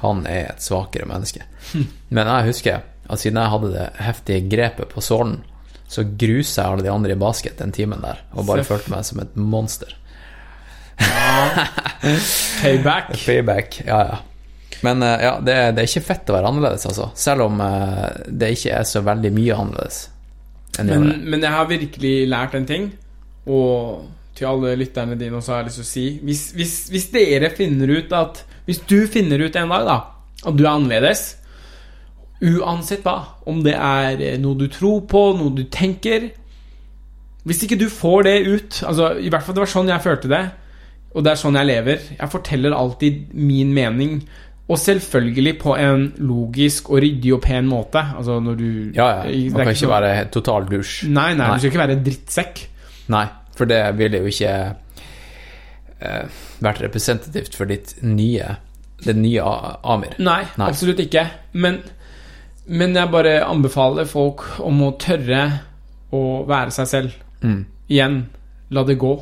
han 0.00 0.24
er 0.26 0.48
et 0.54 0.64
svakere 0.64 1.06
menneske. 1.06 1.44
Men 2.14 2.30
jeg 2.30 2.48
husker 2.48 2.80
at 3.12 3.20
siden 3.20 3.40
jeg 3.40 3.52
hadde 3.52 3.72
det 3.74 3.86
heftige 4.02 4.44
grepet 4.52 4.92
på 4.92 5.04
sålen, 5.04 5.40
så 5.92 6.04
grusa 6.04 6.62
jeg 6.62 6.72
alle 6.72 6.86
de 6.86 6.92
andre 6.92 7.12
i 7.12 7.20
basket 7.20 7.58
den 7.60 7.74
timen 7.74 8.00
der 8.00 8.22
og 8.32 8.46
bare 8.48 8.62
Seff. 8.62 8.72
følte 8.72 8.94
meg 8.94 9.04
som 9.08 9.20
et 9.20 9.34
monster. 9.36 9.96
Payback. 12.62 13.12
Payback, 13.26 13.82
ja, 13.84 13.98
ja. 14.08 14.20
Men 14.82 15.02
eh, 15.04 15.18
ja, 15.22 15.34
det, 15.38 15.58
det 15.76 15.84
er 15.84 15.90
ikke 15.90 16.06
fett 16.06 16.30
å 16.32 16.36
være 16.36 16.48
annerledes, 16.48 16.86
altså. 16.88 17.10
Selv 17.18 17.46
om 17.46 17.60
uh, 17.62 18.08
det 18.26 18.54
ikke 18.56 18.72
er 18.80 18.88
så 18.88 19.02
veldig 19.04 19.30
mye 19.34 19.58
annerledes 19.58 20.00
Men, 20.80 21.06
men 21.28 21.44
jeg 21.44 21.54
har 21.54 21.68
virkelig 21.70 22.14
lært 22.32 22.56
en 22.58 22.66
ting, 22.66 22.88
og 23.46 24.08
til 24.38 24.48
alle 24.48 24.72
lytterne 24.80 25.18
dine 25.20 25.36
også 25.38 25.52
har 25.52 25.62
jeg 25.62 25.68
lyst 25.68 25.78
til 25.78 25.84
å 25.84 25.90
si 25.90 26.06
hvis, 26.24 26.42
hvis, 26.56 26.74
hvis 26.88 27.10
dere 27.12 27.50
finner 27.52 27.90
ut 27.92 28.14
at 28.16 28.38
Hvis 28.64 28.78
du 28.88 29.02
finner 29.10 29.42
ut 29.44 29.58
en 29.60 29.74
dag 29.74 29.84
da 29.84 29.98
at 30.42 30.56
du 30.58 30.64
er 30.64 30.72
annerledes, 30.72 31.36
uansett 32.42 33.04
hva, 33.06 33.16
om 33.46 33.62
det 33.64 33.74
er 33.78 34.20
eh, 34.20 34.38
noe 34.42 34.58
du 34.58 34.66
tror 34.72 35.04
på, 35.10 35.20
noe 35.38 35.54
du 35.54 35.64
tenker 35.70 36.30
Hvis 37.46 37.62
ikke 37.66 37.78
du 37.78 37.88
får 37.90 38.26
det 38.26 38.36
ut 38.46 38.80
Altså, 38.88 39.12
i 39.18 39.30
hvert 39.30 39.46
fall 39.46 39.56
det 39.56 39.64
var 39.64 39.72
sånn 39.72 39.90
jeg 39.92 40.04
følte 40.04 40.30
det, 40.32 40.42
og 41.12 41.24
det 41.24 41.32
er 41.32 41.38
sånn 41.42 41.58
jeg 41.58 41.68
lever. 41.68 42.04
Jeg 42.16 42.32
forteller 42.32 42.72
alltid 42.72 43.34
min 43.36 43.74
mening. 43.76 44.14
Og 44.72 44.78
selvfølgelig 44.80 45.52
på 45.60 45.74
en 45.76 46.06
logisk 46.24 46.88
og 46.88 47.02
ryddig 47.04 47.34
og 47.36 47.42
pen 47.44 47.68
måte. 47.68 48.00
Altså 48.16 48.38
når 48.40 48.56
du 48.56 48.68
Ja, 48.96 49.08
ja. 49.20 49.50
Man 49.52 49.66
kan 49.66 49.74
ikke 49.74 49.90
være 49.90 50.12
total 50.32 50.68
dusj. 50.70 51.02
Nei, 51.10 51.34
nei, 51.34 51.44
Nei. 51.44 51.52
du 51.52 51.60
skal 51.60 51.72
ikke 51.72 51.82
være 51.82 51.96
en 51.98 52.04
drittsekk. 52.06 52.62
Nei, 53.12 53.26
for 53.58 53.68
det 53.68 53.82
ville 53.98 54.22
jo 54.22 54.32
ikke 54.32 54.54
uh, 56.00 56.42
vært 56.64 56.84
representativt 56.86 57.58
for 57.58 57.68
ditt 57.68 57.98
nye 58.06 58.56
det 59.02 59.16
nye 59.18 59.42
Amir. 59.82 60.14
Nei, 60.22 60.44
Nei. 60.56 60.68
absolutt 60.68 61.02
ikke. 61.02 61.26
Men, 61.58 61.80
men 62.70 62.94
jeg 62.94 63.10
bare 63.10 63.40
anbefaler 63.44 64.06
folk 64.08 64.44
om 64.62 64.84
å 64.86 64.92
tørre 65.00 65.42
å 66.14 66.22
være 66.48 66.74
seg 66.74 66.90
selv. 66.90 67.16
Mm. 67.42 67.64
Igjen, 67.90 68.18
la 68.72 68.84
det 68.86 68.98
gå. 69.00 69.16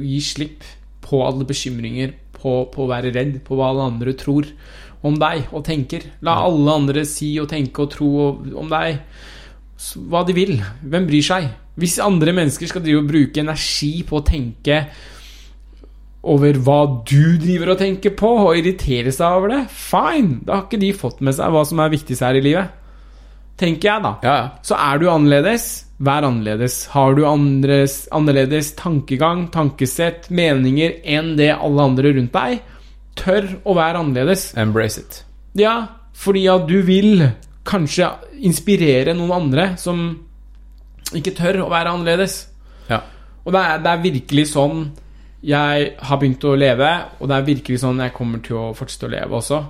Gi 0.00 0.20
slipp 0.24 0.64
på 1.04 1.20
alle 1.26 1.44
bekymringer, 1.48 2.14
på, 2.38 2.56
på 2.72 2.84
å 2.84 2.90
være 2.90 3.12
redd, 3.14 3.38
på 3.44 3.58
hva 3.58 3.70
alle 3.72 3.88
andre 3.90 4.14
tror 4.16 4.48
om 5.04 5.18
deg 5.20 5.50
og 5.52 5.64
tenker. 5.66 6.06
La 6.24 6.38
alle 6.46 6.78
andre 6.80 7.04
si 7.08 7.34
og 7.42 7.50
tenke 7.52 7.84
og 7.84 7.92
tro 7.92 8.10
om 8.32 8.70
deg 8.72 9.02
hva 10.08 10.22
de 10.24 10.36
vil. 10.36 10.56
Hvem 10.80 11.08
bryr 11.10 11.26
seg? 11.26 11.50
Hvis 11.80 11.98
andre 12.02 12.32
mennesker 12.36 12.70
skal 12.70 12.84
drive 12.84 13.02
og 13.02 13.10
bruke 13.10 13.42
energi 13.42 13.98
på 14.06 14.20
å 14.20 14.26
tenke 14.26 14.84
over 16.24 16.56
hva 16.64 16.78
du 17.06 17.36
driver 17.40 17.74
og 17.74 17.80
tenker 17.80 18.14
på, 18.16 18.30
og 18.46 18.58
irritere 18.58 19.12
seg 19.14 19.38
over 19.38 19.52
det, 19.52 19.60
fine! 19.70 20.40
Da 20.46 20.58
har 20.58 20.66
ikke 20.66 20.80
de 20.82 20.94
fått 20.96 21.22
med 21.24 21.36
seg 21.36 21.52
hva 21.52 21.64
som 21.68 21.82
er 21.84 21.92
viktigst 21.92 22.24
her 22.24 22.38
i 22.38 22.44
livet. 22.44 22.80
Tenker 23.60 23.90
jeg, 23.90 24.02
da. 24.02 24.12
Ja, 24.24 24.34
ja. 24.40 24.46
Så 24.66 24.78
er 24.80 24.98
du 24.98 25.06
annerledes, 25.12 25.66
vær 26.02 26.26
annerledes. 26.26 26.78
Har 26.94 27.14
du 27.14 27.22
andres, 27.28 28.00
annerledes 28.14 28.72
tankegang, 28.78 29.46
tankesett, 29.54 30.26
meninger 30.34 30.96
enn 31.06 31.34
det 31.38 31.52
alle 31.54 31.86
andre 31.90 32.14
rundt 32.16 32.34
deg, 32.34 32.64
tør 33.20 33.46
å 33.62 33.76
være 33.78 34.02
annerledes. 34.02 34.48
Embrace 34.58 35.04
it. 35.04 35.20
Ja, 35.60 35.76
fordi 36.18 36.48
at 36.50 36.66
du 36.70 36.80
vil 36.86 37.28
kanskje 37.64 38.10
inspirere 38.44 39.14
noen 39.16 39.36
andre 39.38 39.70
som 39.80 40.02
ikke 41.14 41.36
tør 41.38 41.62
å 41.64 41.70
være 41.70 41.94
annerledes. 41.94 42.40
Ja. 42.90 43.04
Og 43.44 43.54
det 43.54 43.62
er, 43.62 43.80
det 43.84 43.92
er 43.92 44.04
virkelig 44.08 44.48
sånn 44.50 44.86
jeg 45.44 45.88
har 46.08 46.20
begynt 46.20 46.44
å 46.48 46.54
leve, 46.56 46.90
og 47.20 47.28
det 47.28 47.36
er 47.36 47.48
virkelig 47.48 47.80
sånn 47.82 48.00
jeg 48.00 48.14
kommer 48.16 48.40
til 48.44 48.60
å 48.60 48.68
fortsette 48.76 49.08
å 49.10 49.12
leve 49.12 49.38
også. 49.40 49.60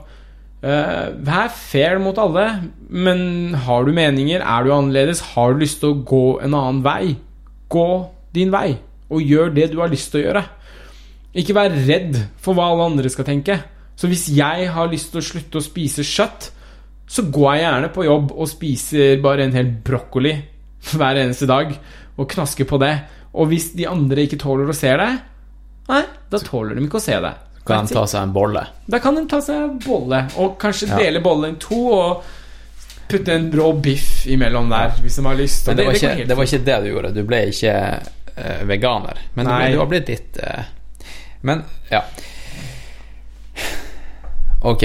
Uh, 0.64 1.12
vær 1.26 1.50
fair 1.52 1.98
mot 2.00 2.18
alle, 2.20 2.46
men 2.88 3.52
har 3.66 3.84
du 3.84 3.92
meninger, 3.96 4.40
er 4.40 4.64
du 4.64 4.72
annerledes, 4.72 5.20
har 5.34 5.52
du 5.52 5.64
lyst 5.64 5.82
til 5.82 5.92
å 5.92 6.02
gå 6.06 6.24
en 6.46 6.54
annen 6.56 6.80
vei, 6.84 7.16
gå 7.72 7.88
din 8.36 8.54
vei, 8.54 8.78
og 9.10 9.24
gjør 9.24 9.52
det 9.56 9.68
du 9.72 9.80
har 9.82 9.92
lyst 9.92 10.12
til 10.12 10.22
å 10.22 10.24
gjøre. 10.28 10.44
Ikke 11.34 11.56
vær 11.56 11.74
redd 11.74 12.16
for 12.40 12.56
hva 12.56 12.70
alle 12.70 12.86
andre 12.92 13.10
skal 13.10 13.26
tenke. 13.26 13.58
Så 13.98 14.08
hvis 14.10 14.28
jeg 14.34 14.70
har 14.74 14.90
lyst 14.90 15.10
til 15.12 15.20
å 15.20 15.26
slutte 15.26 15.58
å 15.58 15.64
spise 15.64 16.06
kjøtt, 16.06 16.48
så 17.10 17.26
går 17.28 17.50
jeg 17.50 17.64
gjerne 17.66 17.90
på 17.94 18.06
jobb 18.06 18.32
og 18.32 18.48
spiser 18.48 19.20
bare 19.22 19.44
en 19.44 19.54
hel 19.54 19.68
brokkoli 19.84 20.32
hver 20.94 21.20
eneste 21.20 21.50
dag 21.50 21.74
og 22.14 22.30
knasker 22.30 22.68
på 22.70 22.78
det. 22.82 22.94
Og 23.34 23.50
hvis 23.50 23.72
de 23.74 23.88
andre 23.90 24.24
ikke 24.24 24.38
tåler 24.40 24.70
å 24.70 24.76
se 24.76 24.92
det, 24.98 25.10
nei, 25.88 26.02
da 26.30 26.38
tåler 26.38 26.74
de 26.78 26.86
ikke 26.86 27.00
å 27.00 27.04
se 27.04 27.18
det. 27.20 27.34
Kan 27.64 27.86
de 27.88 27.94
ta 27.96 28.06
seg 28.06 28.22
en 28.26 28.32
bolle? 28.34 28.66
Da 28.86 28.98
kan 29.00 29.16
de 29.16 29.24
ta 29.28 29.40
seg 29.40 29.56
en 29.56 29.78
bolle, 29.80 30.26
og 30.36 30.58
kanskje 30.60 30.88
Ja. 30.90 30.98
dele 31.00 31.20
bollen 31.24 31.56
i 31.56 31.60
to 31.60 31.80
og 31.92 32.24
putte 33.08 33.32
en 33.34 33.50
rå 33.52 33.72
biff 33.80 34.26
imellom 34.26 34.68
der, 34.70 34.92
hvis 35.00 35.16
de 35.16 35.24
har 35.24 35.34
lyst. 35.38 35.66
Men 35.66 35.72
Og 35.72 35.76
det 35.76 35.86
var, 35.86 35.94
ikke, 35.94 36.26
det 36.28 36.36
var 36.36 36.44
ikke 36.44 36.64
det 36.64 36.76
du 36.82 36.88
gjorde. 36.90 37.12
Du 37.14 37.22
ble 37.24 37.40
ikke 37.52 37.74
uh, 38.00 38.62
veganer. 38.68 39.18
Men 39.34 39.46
du, 39.46 39.52
Nei. 39.52 39.72
du 39.72 39.78
har 39.78 39.86
blitt 39.90 40.08
litt 40.08 40.38
uh, 40.44 40.64
Men, 41.44 41.64
ja. 41.90 42.02
Ok. 44.64 44.84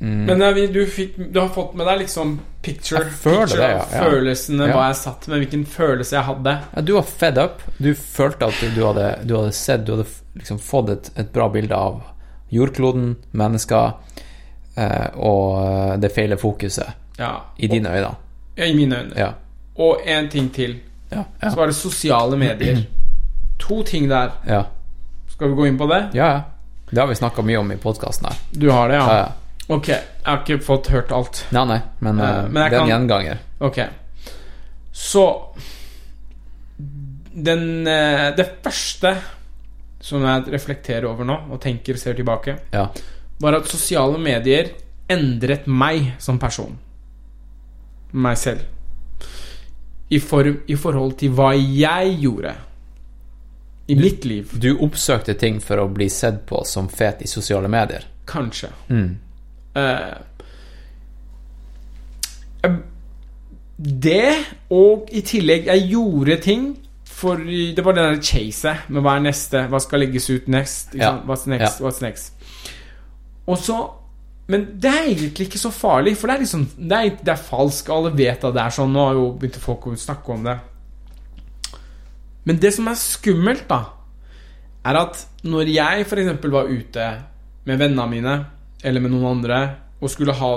Mm. 0.00 0.24
Men 0.26 0.40
ja, 0.40 0.52
du, 0.52 0.86
fikk, 0.86 1.16
du 1.32 1.40
har 1.40 1.48
fått 1.48 1.72
med 1.74 1.86
deg 1.86 1.98
liksom 2.04 2.36
picture, 2.62 3.00
picture 3.04 3.46
det, 3.56 3.70
ja, 3.70 3.80
ja. 3.92 4.02
følelsene, 4.04 4.68
hva 4.70 4.84
jeg 4.92 4.98
satt 5.00 5.26
med, 5.26 5.40
hvilken 5.42 5.64
følelse 5.66 6.14
jeg 6.16 6.24
hadde. 6.28 6.52
Ja, 6.74 6.84
du 6.86 6.92
var 6.94 7.02
fed 7.02 7.38
up. 7.42 7.64
Du 7.78 7.88
følte 7.98 8.46
at 8.46 8.60
du, 8.76 8.78
hadde, 8.86 9.08
du 9.26 9.34
hadde 9.36 9.52
sett 9.58 9.86
Du 9.86 9.96
hadde 9.96 10.06
liksom 10.38 10.60
fått 10.62 10.92
et, 10.94 11.10
et 11.18 11.32
bra 11.34 11.48
bilde 11.50 11.74
av 11.74 11.98
jordkloden, 12.54 13.16
mennesker 13.36 13.90
eh, 14.78 15.08
og 15.16 15.58
eh, 15.64 15.96
det 16.00 16.12
feile 16.14 16.38
fokuset 16.40 17.18
Ja. 17.18 17.32
i 17.58 17.66
dine 17.68 17.90
øyne. 17.90 18.14
Ja, 18.56 18.64
I 18.64 18.74
mine 18.74 19.02
øyne. 19.02 19.18
Ja. 19.18 19.32
Og 19.78 20.06
en 20.06 20.28
ting 20.30 20.48
til. 20.54 20.78
Ja. 21.10 21.24
Så 21.42 21.56
var 21.56 21.66
det 21.66 21.74
sosiale 21.76 22.36
medier. 22.38 22.84
To 23.58 23.82
ting 23.82 24.06
der. 24.10 24.30
ja. 24.46 24.62
Skal 25.28 25.50
vi 25.50 25.54
gå 25.54 25.66
inn 25.66 25.78
på 25.78 25.86
det? 25.90 26.08
ja, 26.14 26.30
ja. 26.30 26.40
Det 26.90 27.00
har 27.00 27.06
vi 27.06 27.14
snakka 27.14 27.42
mye 27.42 27.58
om 27.60 27.72
i 27.72 27.76
podkasten 27.76 28.26
her. 28.30 28.36
Du 28.50 28.70
har 28.70 28.88
det, 28.88 28.94
ja? 28.96 29.26
Ok, 29.68 29.88
jeg 29.88 30.24
har 30.24 30.38
ikke 30.44 30.62
fått 30.64 30.88
hørt 30.88 31.10
alt. 31.12 31.42
Nei, 31.52 31.64
nei, 31.68 31.80
men, 32.00 32.20
eh, 32.20 32.42
men 32.48 32.54
det 32.70 32.78
er 32.78 32.80
en 32.80 32.88
gjenganger. 32.88 33.38
Ok. 33.60 33.80
Så 34.92 35.24
den, 37.34 37.86
eh, 37.86 38.34
Det 38.36 38.46
første 38.62 39.16
som 40.00 40.22
jeg 40.22 40.52
reflekterer 40.52 41.04
over 41.04 41.24
nå, 41.24 41.36
og 41.52 41.60
tenker 41.60 41.96
ser 41.98 42.14
tilbake, 42.14 42.56
Ja. 42.72 42.88
var 43.40 43.54
at 43.54 43.66
sosiale 43.66 44.18
medier 44.18 44.70
endret 45.08 45.66
meg 45.66 46.14
som 46.18 46.38
person. 46.38 46.78
Meg 48.12 48.36
selv. 48.36 48.60
I, 50.10 50.18
form, 50.18 50.62
I 50.68 50.74
forhold 50.74 51.18
til 51.18 51.30
hva 51.30 51.52
jeg 51.54 52.18
gjorde 52.20 52.54
i 53.88 53.94
mitt 53.94 54.24
liv. 54.24 54.58
Du 54.58 54.76
oppsøkte 54.78 55.34
ting 55.38 55.60
for 55.60 55.76
å 55.76 55.92
bli 55.92 56.08
sett 56.08 56.46
på 56.46 56.64
som 56.66 56.88
fet 56.88 57.22
i 57.22 57.26
sosiale 57.26 57.68
medier. 57.68 58.04
Kanskje. 58.26 58.70
Mm. 58.88 59.18
Eh, 59.76 60.14
det, 63.78 64.34
og 64.74 65.06
i 65.14 65.20
tillegg 65.22 65.68
Jeg 65.70 65.84
gjorde 65.92 66.36
ting 66.42 66.64
For 67.18 67.38
det 67.38 67.84
var 67.86 67.94
det 67.94 68.04
der 68.08 68.22
chaset 68.22 68.88
med 68.90 69.04
hva 69.04 69.16
er 69.18 69.22
neste, 69.28 69.60
hva 69.70 69.78
skal 69.82 70.02
legges 70.02 70.26
ut 70.30 70.48
next. 70.50 70.94
Ja. 70.98 71.12
What's 71.26 71.46
next, 71.50 71.80
Ja. 71.80 71.86
what's 71.86 72.02
next. 72.02 72.32
Og 73.46 73.58
så 73.58 73.76
Men 74.48 74.66
det 74.80 74.90
er 74.90 75.04
egentlig 75.12 75.46
ikke 75.46 75.58
så 75.58 75.70
farlig, 75.70 76.16
for 76.16 76.26
det 76.26 76.36
er 76.36 76.40
liksom 76.40 76.66
Det 76.78 76.92
er, 76.92 77.10
det 77.24 77.28
er 77.28 77.36
falsk, 77.36 77.88
alle 77.88 78.12
vet 78.16 78.44
at 78.44 78.54
det 78.54 78.62
er 78.62 78.70
sånn. 78.70 78.92
Nå 78.92 79.06
har 79.06 79.14
jo 79.14 79.32
begynt 79.38 79.56
folk 79.60 79.86
å 79.86 79.96
snakke 79.96 80.28
om 80.32 80.44
det. 80.44 80.58
Men 82.44 82.56
det 82.56 82.70
som 82.74 82.86
er 82.88 82.94
skummelt, 82.94 83.66
da, 83.68 83.82
er 84.86 84.96
at 84.96 85.26
når 85.44 85.68
jeg 85.68 86.06
f.eks. 86.06 86.48
var 86.50 86.64
ute 86.70 87.08
med 87.66 87.78
vennene 87.78 88.06
mine, 88.08 88.46
eller 88.84 89.00
med 89.00 89.10
noen 89.14 89.26
andre, 89.38 89.60
og 90.00 90.10
skulle 90.10 90.34
ha 90.38 90.52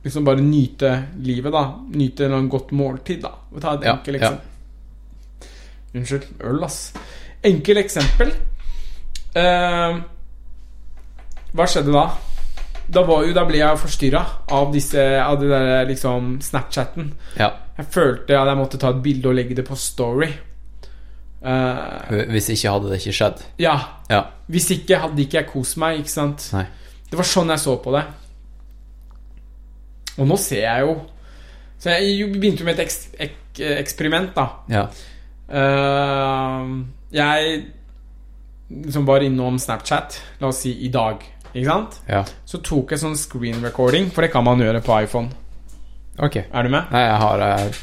Liksom 0.00 0.24
bare 0.24 0.40
nyte 0.40 0.88
livet, 1.20 1.52
da. 1.52 1.74
Nyte 1.92 2.24
en 2.24 2.46
godt 2.48 2.70
måltid, 2.72 3.18
da. 3.20 3.34
Og 3.52 3.60
ta 3.60 3.74
et 3.76 3.82
Ja, 3.84 3.92
enkelt 3.98 4.16
ja. 4.22 4.30
eksempel. 4.30 5.50
Unnskyld. 5.94 6.24
Øl, 6.48 6.62
ass. 6.64 6.78
Enkel 7.44 7.76
eksempel. 7.82 8.30
Eh, 9.36 9.98
hva 11.52 11.66
skjedde 11.68 11.92
da? 11.92 12.06
Da, 12.88 13.02
var 13.06 13.26
jo, 13.28 13.34
da 13.36 13.44
ble 13.44 13.60
jeg 13.60 13.78
forstyrra 13.78 14.22
av 14.56 14.72
disse 14.74 15.04
Av 15.22 15.36
det 15.38 15.52
der 15.52 15.84
liksom 15.92 16.38
Snapchatten. 16.42 17.12
Ja. 17.36 17.52
Jeg 17.76 17.86
følte 17.92 18.40
at 18.40 18.48
jeg 18.54 18.56
måtte 18.58 18.80
ta 18.80 18.94
et 18.96 19.02
bilde 19.04 19.28
og 19.28 19.36
legge 19.36 19.54
det 19.60 19.68
på 19.68 19.76
Story. 19.76 20.30
Uh, 21.44 22.24
Hvis 22.32 22.50
ikke 22.52 22.72
hadde 22.72 22.88
det 22.90 22.98
ikke 23.04 23.14
skjedd. 23.20 23.44
ja. 23.60 23.76
Ja. 24.10 24.24
Hvis 24.48 24.70
ikke 24.74 24.98
hadde 25.04 25.22
ikke 25.22 25.38
jeg 25.42 25.46
kost 25.52 25.76
meg, 25.80 26.00
ikke 26.00 26.10
sant? 26.16 26.48
Nei. 26.56 26.64
Det 27.10 27.16
var 27.18 27.26
sånn 27.26 27.48
jeg 27.50 27.58
så 27.58 27.76
på 27.82 27.92
det. 27.96 28.04
Og 30.20 30.26
nå 30.28 30.36
ser 30.38 30.62
jeg 30.66 30.84
jo 30.84 30.94
Så 31.80 31.94
jeg 31.96 32.26
begynte 32.34 32.60
jo 32.62 32.66
med 32.68 32.76
et 32.78 32.84
eks 32.84 32.98
ek 33.18 33.36
eksperiment, 33.80 34.30
da. 34.36 34.44
Ja. 34.70 34.82
Uh, 35.50 36.84
jeg 37.10 37.64
som 38.94 39.06
var 39.08 39.24
innom 39.26 39.56
Snapchat, 39.58 40.20
la 40.38 40.46
oss 40.52 40.60
si 40.62 40.70
i 40.86 40.90
dag, 40.94 41.24
ikke 41.50 41.64
sant? 41.66 41.96
Ja. 42.06 42.20
Så 42.46 42.60
tok 42.62 42.92
jeg 42.94 43.00
sånn 43.02 43.16
screen 43.18 43.58
recording, 43.64 44.06
for 44.14 44.22
det 44.22 44.30
kan 44.30 44.44
man 44.46 44.62
gjøre 44.62 44.78
på 44.86 44.94
iPhone. 45.02 45.32
Ok. 46.22 46.36
Er 46.46 46.62
du 46.62 46.70
med? 46.70 46.86
Nei, 46.94 47.02
jeg 47.08 47.18
har, 47.24 47.42
jeg, 47.42 47.74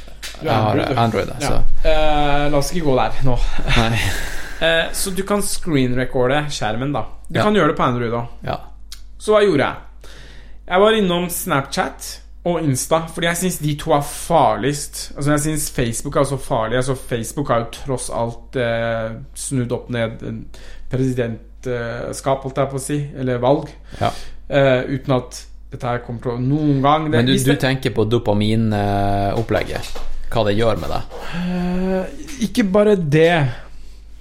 jeg 0.46 0.54
har 0.54 0.72
Android. 0.80 0.98
Android, 1.04 1.34
Ja. 1.42 1.50
så 1.50 1.90
Eh, 1.92 2.48
la 2.54 2.58
oss 2.62 2.72
ikke 2.72 2.86
gå 2.88 2.96
der 3.02 3.20
nå. 3.28 3.36
Eh, 4.58 4.88
så 4.98 5.12
du 5.14 5.20
kan 5.22 5.44
screen 5.46 5.94
recorde 6.00 6.40
skjermen, 6.50 6.90
da. 6.96 7.04
Du 7.30 7.38
Ja. 7.38 7.44
kan 7.44 7.54
gjøre 7.54 7.68
det 7.76 7.78
på 7.78 7.84
Android 7.86 8.10
òg. 8.12 8.32
Så 9.18 9.34
hva 9.34 9.42
gjorde 9.46 9.66
jeg? 9.66 9.76
Jeg 10.68 10.80
var 10.84 10.92
innom 10.98 11.30
Snapchat 11.32 12.08
og 12.48 12.62
Insta, 12.64 13.02
fordi 13.12 13.28
jeg 13.28 13.38
syns 13.42 13.58
de 13.64 13.74
to 13.80 13.92
er 13.96 14.02
farligst. 14.08 15.12
Altså 15.16 15.32
Jeg 15.32 15.40
syns 15.46 15.70
Facebook 15.76 16.16
er 16.16 16.24
så 16.30 16.38
farlig. 16.40 16.78
Altså 16.80 16.96
Facebook 16.96 17.50
har 17.52 17.60
jo 17.66 17.70
tross 17.76 18.10
alt 18.14 18.56
eh, 18.56 19.12
snudd 19.36 19.72
opp 19.76 19.90
ned 19.92 20.24
en 20.28 20.42
presidentskap, 20.92 22.44
holdt 22.46 22.58
jeg 22.62 22.72
på 22.72 22.80
å 22.80 22.84
si, 22.84 22.98
eller 23.20 23.38
valg, 23.44 23.68
Ja. 24.00 24.12
eh, 24.50 24.84
uten 24.96 25.16
at 25.18 25.42
dette 25.72 25.84
her 25.88 25.98
kommer 26.06 26.22
til 26.24 26.32
å 26.32 26.40
noen 26.40 26.82
gang 26.82 27.10
det, 27.12 27.18
Men 27.18 27.26
du, 27.26 27.34
du 27.38 27.44
det- 27.52 27.60
tenker 27.60 27.92
på 27.92 28.06
dopaminopplegget? 28.08 29.98
Hva 30.32 30.44
det 30.46 30.58
gjør 30.58 30.80
med 30.80 30.90
deg? 30.90 31.02
Eh, 31.36 32.06
Ikke 32.48 32.64
bare 32.72 32.96
det. 32.96 33.48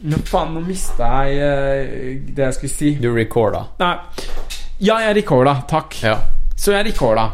Nå 0.07 0.17
faen, 0.25 0.55
nå 0.55 0.61
mista 0.67 1.05
jeg 1.27 1.39
eh, 1.39 2.19
det 2.35 2.45
jeg 2.45 2.55
skulle 2.55 2.73
si. 2.73 2.95
Du 3.01 3.13
recorda? 3.15 3.65
Nei. 3.79 3.97
Ja, 4.81 4.99
jeg 5.07 5.17
recorda. 5.23 5.57
Takk. 5.69 5.97
Ja. 6.03 6.17
Så 6.57 6.73
jeg 6.75 6.91
recorda. 6.91 7.31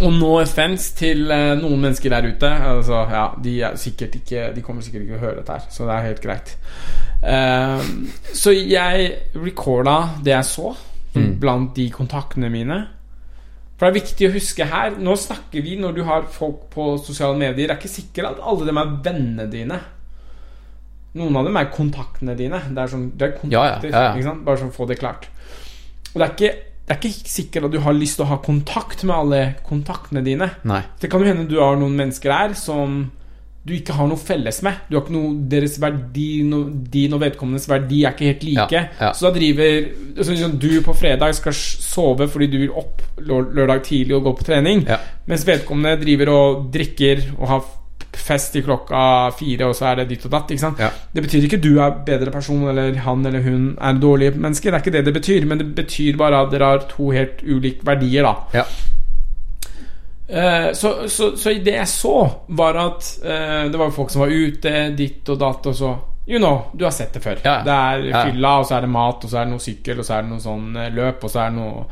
Og 0.00 0.12
no 0.16 0.36
offense 0.40 0.94
til 0.96 1.26
eh, 1.30 1.54
noen 1.60 1.80
mennesker 1.82 2.12
der 2.14 2.28
ute. 2.30 2.50
Altså, 2.70 3.02
ja, 3.10 3.24
de 3.42 3.56
er 3.66 3.74
ikke 3.76 4.52
De 4.54 4.62
kommer 4.64 4.82
sikkert 4.82 5.02
ikke 5.02 5.16
til 5.16 5.18
å 5.18 5.24
høre 5.26 5.40
dette 5.42 5.56
her, 5.58 5.66
så 5.74 5.88
det 5.88 5.96
er 5.96 6.06
helt 6.06 6.22
greit. 6.24 6.54
Uh, 7.20 7.82
så 8.32 8.54
jeg 8.56 9.10
recorda 9.36 9.98
det 10.24 10.32
jeg 10.38 10.44
så, 10.54 10.76
Mm. 11.10 11.40
blant 11.42 11.72
de 11.74 11.88
kontaktene 11.90 12.46
mine. 12.48 12.76
For 13.76 13.88
det 13.88 13.90
er 13.90 13.96
viktig 14.04 14.26
å 14.28 14.32
huske 14.36 14.66
her 14.70 14.92
Nå 15.02 15.16
snakker 15.18 15.64
vi 15.64 15.72
når 15.80 15.96
du 15.96 16.04
har 16.06 16.22
folk 16.30 16.68
på 16.70 16.84
sosiale 17.02 17.34
medier. 17.34 17.66
Det 17.66 17.70
er 17.74 17.80
ikke 17.80 17.90
sikkert 17.90 18.28
at 18.28 18.44
alle 18.46 18.68
dem 18.68 18.78
er 18.78 18.92
vennene 19.02 19.46
dine. 19.50 19.80
Noen 21.18 21.36
av 21.40 21.48
dem 21.48 21.56
er 21.58 21.70
kontaktene 21.74 22.36
dine. 22.38 22.60
Det 22.70 22.78
er, 22.78 22.92
sånn, 22.92 23.08
det 23.18 23.26
er 23.26 23.34
kontakter. 23.40 23.90
ja, 23.90 24.14
ja. 24.14 24.34
Bare 24.46 24.60
sånn 24.62 24.70
å 24.70 24.76
få 24.76 24.86
det 24.86 25.00
klart. 25.00 25.26
Det 26.14 26.22
er, 26.22 26.32
ikke, 26.34 26.52
det 26.88 26.96
er 26.96 27.00
ikke 27.00 27.30
sikkert 27.30 27.64
at 27.68 27.72
du 27.76 27.80
har 27.84 27.94
lyst 27.94 28.18
til 28.18 28.26
å 28.26 28.30
ha 28.32 28.40
kontakt 28.42 29.04
med 29.06 29.14
alle 29.16 29.40
kontaktene 29.66 30.24
dine. 30.26 30.50
Nei. 30.66 30.82
Det 31.00 31.10
kan 31.12 31.22
jo 31.22 31.30
hende 31.30 31.48
du 31.50 31.58
har 31.62 31.76
noen 31.78 31.96
mennesker 31.98 32.32
her 32.34 32.54
som 32.58 33.02
du 33.62 33.74
ikke 33.76 33.92
har 33.92 34.08
noe 34.08 34.16
felles 34.16 34.62
med. 34.64 34.78
Du 34.88 34.96
har 34.96 35.02
ikke 35.04 35.12
noe, 35.12 35.34
Deres 35.52 35.74
verdi 35.82 36.42
no, 36.48 36.62
Din 36.90 37.12
og 37.12 37.20
vedkommendes 37.20 37.68
verdi 37.68 37.98
er 38.08 38.14
ikke 38.16 38.30
helt 38.30 38.46
like. 38.48 38.72
Ja, 38.72 38.86
ja. 38.98 39.10
Så 39.14 39.28
da 39.28 39.34
driver 39.36 39.90
så 40.24 40.30
liksom, 40.32 40.54
Du 40.58 40.70
på 40.86 40.94
fredag 40.96 41.34
skal 41.36 41.52
sove 41.60 42.26
fordi 42.32 42.48
du 42.54 42.56
vil 42.62 42.72
opp 42.72 43.04
lørdag 43.20 43.82
tidlig 43.84 44.16
og 44.16 44.24
gå 44.30 44.32
på 44.40 44.46
trening, 44.48 44.86
Ja. 44.88 44.96
mens 45.28 45.44
vedkommende 45.46 46.00
driver 46.00 46.32
og 46.32 46.70
drikker 46.72 47.20
og 47.36 47.46
har 47.52 47.62
fest 48.16 48.56
i 48.56 48.62
klokka 48.62 49.30
fire, 49.38 49.70
og 49.70 49.76
så 49.76 49.90
er 49.90 50.00
det 50.00 50.08
ditt 50.10 50.26
og 50.26 50.34
datt. 50.34 50.50
Ikke 50.50 50.64
sant? 50.64 50.82
Ja. 50.82 50.90
Det 51.14 51.24
betyr 51.26 51.46
ikke 51.46 51.60
du 51.62 51.72
er 51.78 51.98
bedre 52.06 52.32
person, 52.34 52.68
eller 52.68 52.94
han 53.04 53.26
eller 53.26 53.42
hun 53.44 53.72
er 53.78 54.00
dårlige 54.02 54.36
mennesker. 54.36 54.70
Det 54.70 54.78
er 54.78 54.84
ikke 54.84 54.96
det 54.98 55.04
det 55.06 55.16
betyr, 55.16 55.46
men 55.46 55.62
det 55.62 55.68
betyr 55.78 56.18
bare 56.20 56.44
at 56.44 56.52
dere 56.52 56.72
har 56.72 56.86
to 56.90 57.10
helt 57.14 57.42
ulike 57.42 57.86
verdier, 57.86 58.26
da. 58.26 58.60
Ja. 58.60 58.64
Eh, 60.30 60.72
så, 60.78 61.08
så, 61.08 61.32
så 61.36 61.56
det 61.64 61.74
jeg 61.74 61.88
så, 61.90 62.14
var 62.48 62.78
at 62.78 63.08
eh, 63.24 63.64
det 63.70 63.78
var 63.78 63.90
folk 63.90 64.12
som 64.12 64.22
var 64.24 64.30
ute, 64.30 64.94
ditt 64.98 65.28
og 65.28 65.40
datt, 65.40 65.66
og 65.66 65.76
så 65.76 65.96
You 66.30 66.38
know, 66.38 66.68
du 66.78 66.84
har 66.84 66.92
sett 66.94 67.14
det 67.16 67.22
før. 67.24 67.40
Ja. 67.42 67.56
Det 67.66 67.74
er 67.74 68.28
fylla, 68.28 68.58
og 68.60 68.66
så 68.68 68.76
er 68.76 68.84
det 68.84 68.90
mat, 68.92 69.24
og 69.24 69.30
så 69.30 69.40
er 69.40 69.48
det 69.48 69.50
noe 69.50 69.62
sykkel, 69.64 69.98
og 69.98 70.06
så 70.06 70.14
er 70.14 70.22
det 70.22 70.30
noe 70.30 70.42
sånn 70.44 70.76
eh, 70.78 70.90
løp, 70.94 71.24
og 71.26 71.32
så 71.32 71.40
er 71.42 71.48
det 71.50 71.58
noe 71.58 71.86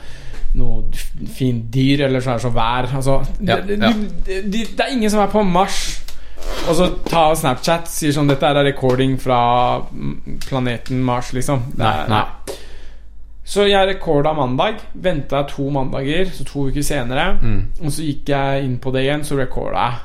noe 0.58 1.26
fint 1.34 1.66
dyr, 1.72 2.04
eller 2.06 2.22
så 2.24 2.32
er 2.32 2.38
det 2.38 2.44
så 2.46 2.52
vær. 2.54 2.88
Altså, 3.00 3.16
Ja, 3.40 3.58
det, 3.60 3.78
ja. 3.82 3.90
Det, 3.92 4.20
det, 4.26 4.38
det, 4.52 4.62
det 4.78 4.84
er 4.84 4.94
ingen 4.94 5.10
som 5.10 5.24
er 5.24 5.32
på 5.32 5.42
Mars. 5.42 5.80
Og 6.68 6.76
så 6.76 6.88
ta 7.08 7.28
Snapchat 7.36 7.88
sier 7.88 8.12
sånn 8.12 8.28
Dette 8.28 8.48
er 8.50 8.60
recording 8.66 9.16
fra 9.20 9.40
planeten 10.48 11.00
Mars, 11.04 11.32
liksom. 11.36 11.70
Nei, 11.80 11.94
nei. 12.12 12.24
Så 13.48 13.64
jeg 13.64 13.88
rekorda 13.88 14.34
mandag. 14.36 14.82
Venta 14.92 15.42
to 15.48 15.70
mandager, 15.72 16.28
så 16.34 16.44
to 16.44 16.66
uker 16.68 16.84
senere. 16.84 17.30
Mm. 17.40 17.60
Og 17.80 17.94
så 17.94 18.04
gikk 18.04 18.28
jeg 18.34 18.66
inn 18.66 18.76
på 18.82 18.92
det 18.92 19.06
igjen, 19.06 19.24
så 19.24 19.38
recorda 19.40 19.86
jeg. 19.86 20.04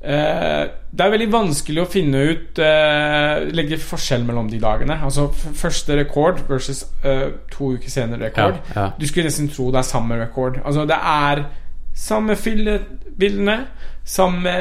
Eh, 0.00 0.62
det 0.90 1.04
er 1.04 1.12
veldig 1.12 1.26
vanskelig 1.28 1.82
å 1.82 1.88
finne 1.92 2.20
ut 2.32 2.58
eh, 2.64 3.42
Legge 3.52 3.76
forskjell 3.84 4.24
mellom 4.24 4.48
de 4.50 4.58
dagene. 4.62 4.96
Altså 5.04 5.26
første 5.30 5.98
rekord 5.98 6.40
versus 6.48 6.86
eh, 7.04 7.26
to 7.52 7.74
uker 7.76 7.92
senere 7.92 8.30
rekord. 8.30 8.58
Ja, 8.72 8.76
ja. 8.78 8.86
Du 8.96 9.06
skulle 9.06 9.28
nesten 9.28 9.50
tro 9.52 9.68
det 9.70 9.82
er 9.82 9.90
samme 9.90 10.18
rekord. 10.22 10.58
Altså 10.64 10.86
det 10.88 10.96
er 10.96 11.44
samme 12.00 12.36
fillebildene. 12.40 13.58
samme 14.10 14.52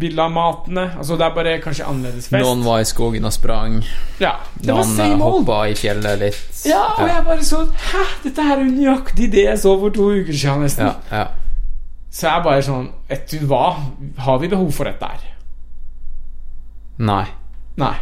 bilde 0.00 0.22
av 0.22 0.30
matene. 0.32 0.84
Altså 0.96 1.16
det 1.20 1.26
er 1.26 1.32
bare 1.34 1.54
kanskje 1.60 1.84
annerledes 1.90 2.28
fest. 2.30 2.40
Noen 2.46 2.62
var 2.64 2.80
i 2.80 2.86
skogen 2.88 3.26
og 3.28 3.32
sprang. 3.34 3.80
ja, 4.22 4.36
det 4.62 4.72
var 4.72 4.86
Noen 4.86 5.20
hoppa 5.20 5.58
i 5.68 5.74
fjellet 5.76 6.20
litt. 6.22 6.60
Ja, 6.70 6.84
og 6.94 7.08
jeg 7.10 7.24
bare 7.26 7.44
så 7.44 7.64
Hæ, 7.90 8.04
dette 8.24 8.46
her 8.46 8.62
er 8.62 8.70
nøyaktig 8.70 9.28
det 9.34 9.44
jeg 9.48 9.58
så 9.60 9.74
for 9.82 9.90
to 9.92 10.06
uker 10.14 10.32
siden, 10.32 10.62
nesten. 10.64 10.86
ja, 10.86 10.94
ja. 11.10 11.26
Så 12.14 12.28
jeg 12.28 12.38
er 12.38 12.44
bare 12.46 12.62
sånn 12.62 12.88
Vet 13.10 13.26
du 13.34 13.46
hva? 13.50 13.64
Har 14.24 14.38
vi 14.40 14.48
behov 14.54 14.70
for 14.72 14.86
dette 14.88 15.04
her? 15.10 15.26
Nei. 17.02 17.24
Nei. 17.82 17.96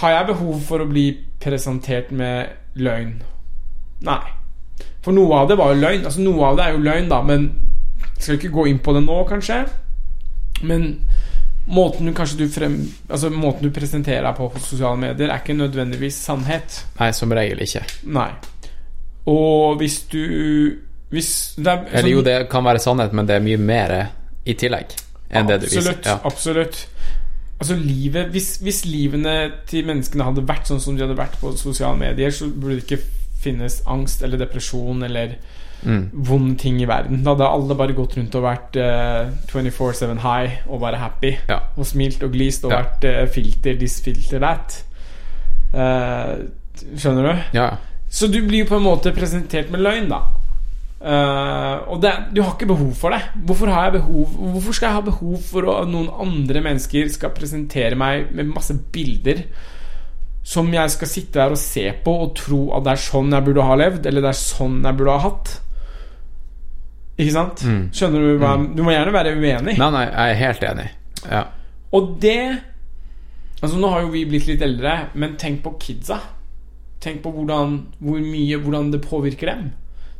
Har 0.00 0.10
jeg 0.14 0.26
behov 0.30 0.60
for 0.68 0.84
å 0.84 0.86
bli 0.88 1.08
presentert 1.42 2.12
med 2.14 2.54
løgn? 2.78 3.16
Nei. 4.06 4.22
For 5.06 5.14
noe 5.14 5.38
av 5.38 5.46
det 5.46 5.54
var 5.60 5.70
jo 5.70 5.78
løgn. 5.84 6.02
Altså 6.08 6.24
Noe 6.24 6.48
av 6.48 6.58
det 6.58 6.64
er 6.66 6.74
jo 6.74 6.82
løgn, 6.82 7.08
da, 7.12 7.20
men 7.22 7.46
skal 8.18 8.40
ikke 8.40 8.50
gå 8.56 8.64
inn 8.72 8.80
på 8.82 8.94
det 8.96 9.04
nå, 9.04 9.20
kanskje. 9.28 9.60
Men 10.66 10.88
måten 11.70 12.08
du 12.08 12.14
kanskje 12.16 12.38
du 12.38 12.46
frem 12.48 12.78
Altså 13.10 13.28
måten 13.28 13.66
du 13.66 13.74
presenterer 13.74 14.24
deg 14.24 14.38
på 14.38 14.48
på 14.54 14.62
sosiale 14.64 14.98
medier, 14.98 15.30
er 15.30 15.44
ikke 15.44 15.54
nødvendigvis 15.54 16.18
sannhet. 16.26 16.80
Nei, 16.98 17.12
som 17.14 17.34
regel 17.38 17.62
ikke. 17.62 17.84
Nei. 18.16 18.30
Og 19.30 19.78
hvis 19.78 20.00
du 20.10 20.22
Hvis 21.10 21.30
det 21.58 21.70
er 21.70 21.84
Eller 22.00 22.10
jo, 22.10 22.22
det 22.26 22.36
kan 22.50 22.64
være 22.66 22.82
sannhet, 22.82 23.14
men 23.14 23.28
det 23.28 23.36
er 23.36 23.44
mye 23.44 23.62
mer 23.62 23.96
i 24.46 24.54
tillegg 24.58 24.94
enn 25.30 25.46
det 25.46 25.60
du 25.62 25.66
viser. 25.66 25.90
Absolutt. 25.90 26.06
Ja. 26.06 26.18
Absolutt. 26.24 26.82
Altså 27.60 27.76
livet 27.78 28.30
hvis, 28.34 28.56
hvis 28.62 28.84
livene 28.86 29.36
til 29.70 29.86
menneskene 29.86 30.26
hadde 30.26 30.44
vært 30.46 30.66
sånn 30.70 30.82
som 30.82 30.96
de 30.96 31.06
hadde 31.06 31.18
vært 31.18 31.38
på 31.40 31.54
sosiale 31.58 31.98
medier, 31.98 32.34
så 32.34 32.50
burde 32.50 32.80
det 32.80 32.84
ikke 32.84 33.25
finnes 33.46 33.80
angst 33.86 34.22
eller 34.26 34.42
depresjon 34.44 35.06
eller 35.08 35.38
Mm. 35.86 36.06
vonde 36.24 36.54
ting 36.58 36.78
i 36.80 36.86
verden. 36.88 37.18
Da 37.22 37.34
hadde 37.34 37.46
alle 37.52 37.74
bare 37.76 37.92
gått 37.94 38.14
rundt 38.16 38.34
og 38.34 38.42
vært 38.46 38.78
uh, 38.80 39.28
24-7 39.52 40.16
high 40.24 40.62
og 40.72 40.80
bare 40.82 40.96
happy. 40.98 41.34
Ja. 41.50 41.58
Og 41.76 41.84
smilt 41.86 42.24
og 42.24 42.32
glist 42.32 42.64
og 42.64 42.72
Ja. 42.72 42.78
vært 42.80 43.04
uh, 43.04 43.26
filter 43.30 43.76
this, 43.78 43.98
filter 44.02 44.40
that. 44.42 44.78
Uh, 45.74 46.46
skjønner 46.96 47.28
du? 47.28 47.44
ja. 47.58 47.68
Så 48.08 48.28
du 48.32 48.38
blir 48.46 48.62
jo 48.64 48.68
på 48.70 48.76
en 48.78 48.84
måte 48.86 49.10
presentert 49.12 49.68
med 49.74 49.82
løgn, 49.84 50.08
da. 50.08 50.20
Eh, 51.02 51.76
og 51.92 51.98
det, 52.00 52.12
du 52.32 52.38
har 52.40 52.52
ikke 52.54 52.68
behov 52.70 52.92
for 52.96 53.12
det. 53.12 53.18
Hvorfor 53.44 53.68
har 53.68 53.88
jeg 53.90 53.96
behov 54.00 54.30
Hvorfor 54.54 54.72
skal 54.78 54.86
jeg 54.88 54.94
ha 54.96 55.02
behov 55.04 55.34
for 55.44 55.66
at 55.74 55.90
noen 55.90 56.06
andre 56.24 56.62
mennesker 56.64 57.10
skal 57.12 57.34
presentere 57.36 57.98
meg 57.98 58.30
med 58.34 58.48
masse 58.54 58.72
bilder 58.94 59.42
som 60.46 60.68
jeg 60.70 60.92
skal 60.94 61.10
sitte 61.10 61.40
der 61.40 61.54
og 61.56 61.58
se 61.58 61.88
på 62.04 62.12
og 62.22 62.34
tro 62.38 62.60
at 62.76 62.84
det 62.86 62.92
er 62.92 63.02
sånn 63.02 63.32
jeg 63.34 63.46
burde 63.48 63.64
ha 63.66 63.78
levd, 63.80 64.06
eller 64.06 64.22
det 64.22 64.30
er 64.30 64.38
sånn 64.38 64.76
jeg 64.86 64.98
burde 64.98 65.16
ha 65.16 65.24
hatt? 65.24 65.54
Ikke 67.16 67.32
sant? 67.34 67.64
Mm. 67.64 67.82
Skjønner 67.96 68.22
du 68.22 68.32
hva 68.42 68.52
Du 68.76 68.82
må 68.84 68.92
gjerne 68.92 69.14
være 69.14 69.32
uenig. 69.34 69.74
Nei, 69.80 69.90
nei, 69.94 70.04
jeg 70.04 70.34
er 70.34 70.40
helt 70.42 70.66
enig. 70.70 70.88
Ja. 71.24 71.42
Og 71.96 72.10
det 72.22 72.40
Altså 73.56 73.78
Nå 73.80 73.88
har 73.88 74.02
jo 74.04 74.12
vi 74.12 74.26
blitt 74.28 74.46
litt 74.50 74.62
eldre, 74.62 75.08
men 75.16 75.38
tenk 75.40 75.62
på 75.64 75.72
kidsa. 75.80 76.20
Tenk 77.00 77.22
på 77.24 77.32
hvordan, 77.32 77.78
hvor 78.04 78.20
mye 78.20 78.60
Hvordan 78.60 78.92
det 78.92 79.00
påvirker 79.06 79.50
dem. 79.50 79.70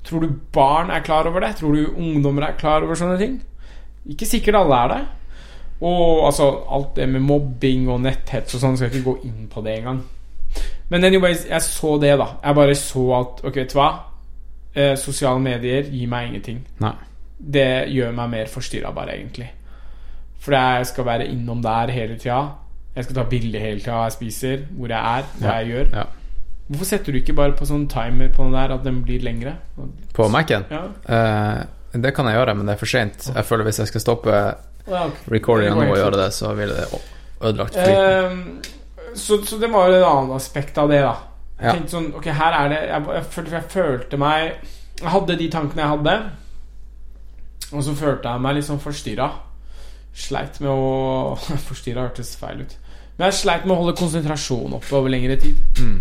Tror 0.07 0.25
du 0.25 0.33
barn 0.55 0.91
er 0.91 1.05
klar 1.05 1.29
over 1.29 1.45
det? 1.45 1.57
Tror 1.61 1.77
du 1.77 1.93
ungdommer 1.93 2.49
er 2.49 2.59
klar 2.59 2.83
over 2.87 2.99
sånne 2.99 3.19
ting? 3.21 3.39
Ikke 4.09 4.27
sikkert 4.27 4.59
alle 4.63 4.83
er 4.83 4.93
det. 4.95 5.01
Og 5.87 6.27
altså 6.27 6.51
alt 6.73 6.95
det 6.97 7.09
med 7.13 7.27
mobbing 7.27 7.91
og 7.93 8.01
netthets 8.07 8.57
og 8.57 8.63
sånn 8.63 8.79
skal 8.79 8.89
jeg 8.89 8.97
ikke 8.97 9.11
gå 9.11 9.17
inn 9.29 9.51
på 9.53 9.63
det 9.67 9.81
engang. 9.81 10.01
Men 10.91 11.05
anyways, 11.05 11.47
jeg 11.49 11.63
så 11.63 11.97
det, 12.01 12.13
da. 12.19 12.27
Jeg 12.45 12.55
bare 12.55 12.75
så 12.79 13.05
at 13.21 13.45
Ok, 13.45 13.57
vet 13.57 13.73
du 13.73 13.79
hva? 13.79 13.89
Eh, 14.77 14.95
sosiale 15.01 15.41
medier 15.41 15.83
gir 15.91 16.07
meg 16.09 16.29
ingenting. 16.29 16.61
Nei. 16.81 16.93
Det 17.39 17.89
gjør 17.93 18.13
meg 18.15 18.31
mer 18.31 18.47
forstyrra, 18.53 18.93
bare, 18.95 19.17
egentlig. 19.19 19.49
For 20.41 20.53
jeg 20.55 20.87
skal 20.87 21.05
være 21.05 21.27
innom 21.33 21.63
der 21.65 21.91
hele 21.91 22.19
tida. 22.19 22.43
Jeg 22.97 23.05
skal 23.05 23.17
ta 23.19 23.25
bilder 23.29 23.61
hele 23.61 23.81
tida 23.81 24.03
jeg 24.05 24.13
spiser, 24.13 24.63
hvor 24.77 24.89
jeg 24.89 24.99
er, 25.19 25.23
hva 25.41 25.49
Ja. 25.49 25.57
jeg 25.59 25.67
gjør. 25.73 25.91
Ja. 25.97 26.05
Hvorfor 26.69 26.85
setter 26.85 27.13
du 27.13 27.19
ikke 27.19 27.35
bare 27.37 27.53
på 27.53 27.65
sånn 27.67 27.89
timer 27.89 28.29
på 28.35 28.45
den 28.45 28.53
der 28.53 28.73
at 28.75 28.85
den 28.85 29.03
blir 29.05 29.21
lengre? 29.23 29.53
På 30.15 30.29
Mac-en? 30.29 30.65
Ja. 30.71 30.85
Eh, 31.09 31.65
det 32.01 32.15
kan 32.15 32.27
jeg 32.27 32.35
gjøre, 32.37 32.55
men 32.57 32.67
det 32.67 32.73
er 32.75 32.79
for 32.79 32.87
seint. 32.87 33.31
Jeg 33.35 33.45
føler 33.45 33.65
hvis 33.65 33.79
jeg 33.79 33.87
skal 33.89 34.01
stoppe 34.01 34.55
recordinga 35.31 35.75
nå 35.75 35.91
og 35.91 35.97
gjøre 35.99 36.17
det, 36.25 36.33
så 36.35 36.55
ville 36.55 36.75
det 36.75 36.87
ødelagt 37.43 37.75
flyten. 37.75 37.95
Ehm, 37.97 38.63
så, 39.17 39.39
så 39.45 39.59
det 39.61 39.71
var 39.73 39.89
jo 39.91 39.97
et 39.99 40.05
annet 40.07 40.37
aspekt 40.37 40.79
av 40.79 40.89
det, 40.93 41.01
da. 41.05 41.15
Jeg 41.57 41.67
Ja. 41.67 41.73
tenkte 41.73 41.91
sånn 41.97 42.11
Ok, 42.19 42.27
her 42.37 42.53
er 42.53 42.69
det 42.69 42.79
Jeg, 42.85 43.03
jeg, 43.15 43.25
følte, 43.33 43.53
jeg 43.57 43.71
følte 43.73 44.17
meg 44.21 44.43
Jeg 45.01 45.09
hadde 45.15 45.37
de 45.41 45.47
tankene 45.49 45.81
jeg 45.83 45.89
hadde, 45.95 46.17
og 47.73 47.83
så 47.85 47.95
følte 47.97 48.29
jeg 48.35 48.41
meg 48.45 48.55
litt 48.59 48.67
sånn 48.69 48.81
forstyrra. 48.83 49.31
Sleit 50.17 50.61
med 50.61 50.71
å 50.71 51.37
Forstyrra 51.69 52.05
hørtes 52.09 52.35
feil 52.41 52.61
ut. 52.67 52.77
Men 53.17 53.31
jeg 53.31 53.39
sleit 53.41 53.65
med 53.65 53.73
å 53.75 53.81
holde 53.81 53.97
konsentrasjonen 53.97 54.77
oppe 54.77 54.93
over 54.99 55.09
lengre 55.13 55.37
tid. 55.41 55.57
Mm. 55.81 55.97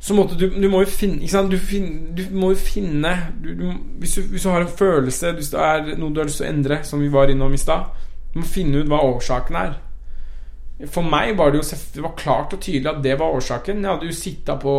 Så 0.00 0.14
måtte 0.16 0.38
du 0.38 0.46
Du 0.48 0.68
må 0.72 0.80
jo 0.80 0.88
finne 0.88 1.18
Ikke 1.20 1.34
sant? 1.34 1.50
Du, 1.52 1.58
fin, 1.58 1.90
du 2.16 2.22
må 2.32 2.52
jo 2.54 2.56
finne 2.56 3.10
du, 3.42 3.50
du, 3.58 3.66
hvis, 4.00 4.14
du, 4.16 4.22
hvis 4.32 4.46
du 4.46 4.48
har 4.54 4.62
en 4.64 4.70
følelse, 4.78 5.32
hvis 5.36 5.50
det 5.52 5.60
er 5.60 5.90
noe 6.00 6.14
du 6.14 6.22
har 6.22 6.30
lyst 6.30 6.38
til 6.40 6.46
å 6.46 6.52
endre, 6.54 6.78
som 6.88 7.02
vi 7.02 7.10
var 7.12 7.28
innom 7.34 7.52
i 7.52 7.60
stad, 7.60 7.90
du 8.32 8.38
må 8.40 8.46
finne 8.48 8.80
ut 8.80 8.88
hva 8.88 9.02
årsaken 9.10 9.58
er. 9.60 9.74
For 10.88 11.04
meg 11.04 11.34
var 11.36 11.50
det 11.52 11.60
jo 11.60 11.78
Det 11.94 12.02
var 12.04 12.14
klart 12.16 12.54
og 12.56 12.60
tydelig 12.64 12.88
at 12.88 13.02
det 13.04 13.18
var 13.20 13.34
årsaken. 13.36 13.82
Jeg 13.84 13.90
hadde 13.90 14.06
jo 14.08 14.16
sitta 14.16 14.56
på 14.56 14.72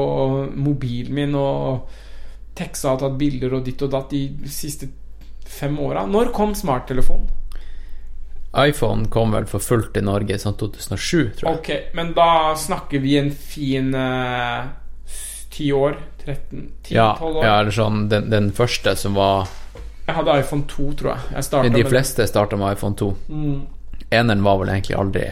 mobilen 0.55 1.13
min 1.13 1.35
og 1.37 1.91
teksta 2.57 2.95
og 2.95 3.03
tatt 3.03 3.19
bilder 3.19 3.53
og 3.53 3.65
ditt 3.65 3.81
og 3.85 3.91
datt 3.93 4.09
de 4.09 4.49
siste 4.49 4.89
fem 5.45 5.77
åra. 5.79 6.05
Når 6.09 6.33
kom 6.35 6.55
smarttelefonen? 6.57 7.29
iPhone 8.51 9.07
kom 9.07 9.31
vel 9.31 9.45
for 9.47 9.63
fullt 9.63 9.95
i 9.95 10.01
Norge 10.03 10.35
sånn 10.41 10.57
2007, 10.59 11.29
tror 11.39 11.45
jeg. 11.47 11.59
Ok, 11.59 11.69
men 11.95 12.11
da 12.17 12.51
snakker 12.59 12.99
vi 12.99 13.13
en 13.15 13.29
fin 13.31 13.93
eh, 13.95 14.65
ti 15.53 15.69
år. 15.71 15.95
13 16.25 16.65
Ja, 16.93 17.15
10-12 17.17 17.37
år. 17.37 17.45
ja, 17.45 17.53
eller 17.59 17.73
sånn 17.73 18.01
den, 18.11 18.27
den 18.29 18.51
første 18.53 18.91
som 18.99 19.15
var 19.17 19.47
Jeg 20.05 20.13
hadde 20.19 20.35
iPhone 20.43 20.67
2, 20.69 20.89
tror 20.99 21.15
jeg. 21.15 21.45
jeg 21.49 21.73
De 21.73 21.85
fleste 21.87 22.27
starta 22.29 22.59
med 22.59 22.75
iPhone 22.75 22.95
2. 22.99 23.07
Mm. 23.29 23.55
Eneren 24.11 24.43
var 24.43 24.59
vel 24.59 24.69
egentlig 24.75 24.99
aldri 24.99 25.23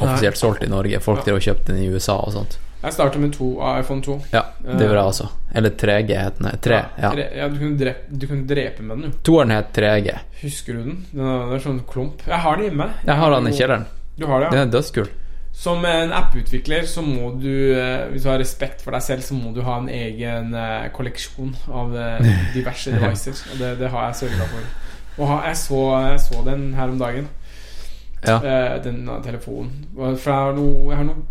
offisielt 0.00 0.40
solgt 0.40 0.66
i 0.66 0.70
Norge. 0.70 1.00
Folk 1.04 1.26
og 1.28 1.40
kjøpte 1.42 1.72
den 1.72 1.82
i 1.84 1.88
USA 1.92 2.18
og 2.22 2.32
sånt. 2.36 2.58
Jeg 2.82 2.96
startet 2.96 3.22
med 3.22 3.30
to 3.36 3.48
av 3.62 3.78
iPhone 3.78 4.02
2. 4.02 4.14
Ja, 4.32 4.42
det 4.64 4.88
gjorde 4.88 4.98
jeg 4.98 5.10
også. 5.12 5.26
Eller 5.54 5.74
3G 5.78 6.16
het 6.18 6.38
den. 6.40 6.48
3, 6.66 6.78
ja. 6.98 7.10
ja 7.38 7.48
du, 7.48 7.58
kunne 7.60 7.78
drepe, 7.78 8.08
du 8.10 8.26
kunne 8.26 8.46
drepe 8.50 8.82
med 8.82 8.96
den, 8.96 9.04
jo. 9.06 9.18
Toeren 9.28 9.54
het 9.54 9.70
3G. 9.76 10.16
Husker 10.40 10.78
du 10.78 10.88
den? 10.88 10.96
Den 11.12 11.28
er, 11.30 11.62
sånn 11.62 11.78
klump. 11.86 12.24
Jeg 12.26 12.42
har 12.42 12.58
den 12.58 12.66
hjemme. 12.66 12.88
Jeg 13.06 13.18
har 13.20 13.36
den 13.36 13.50
i 13.50 13.52
kjelleren. 13.54 13.84
Du 14.18 14.26
har 14.26 14.42
det, 14.42 14.48
Den 14.56 14.64
er 14.64 14.72
dødskul. 14.74 15.12
Som 15.62 15.84
en 15.86 16.14
apputvikler 16.16 16.88
så 16.88 17.04
må 17.06 17.30
du, 17.38 17.52
eh, 17.76 18.08
hvis 18.10 18.24
du 18.24 18.30
har 18.32 18.40
respekt 18.40 18.82
for 18.82 18.96
deg 18.96 19.04
selv, 19.04 19.22
så 19.22 19.36
må 19.36 19.52
du 19.54 19.60
ha 19.62 19.76
en 19.78 19.90
egen 19.92 20.50
eh, 20.56 20.88
kolleksjon 20.96 21.52
av 21.70 21.94
eh, 21.94 22.32
diverse 22.56 22.90
devices. 22.90 23.44
Og 23.52 23.62
det, 23.62 23.76
det 23.78 23.92
har 23.94 24.08
jeg 24.08 24.24
sørga 24.24 24.48
for. 24.56 24.72
Og 25.22 25.32
jeg, 25.36 25.56
så, 25.60 25.82
jeg 26.08 26.20
så 26.24 26.42
den 26.48 26.72
her 26.74 26.90
om 26.90 26.98
dagen. 26.98 27.30
Ja. 28.26 28.36
Eh, 28.38 28.82
den 28.84 29.08
eh, 29.08 29.22
telefonen. 29.24 29.86
For 29.96 30.30
jeg 30.30 30.38
har 30.38 30.52
noe, 30.54 30.90
jeg 30.90 30.96
har 30.96 31.04
noen 31.04 31.24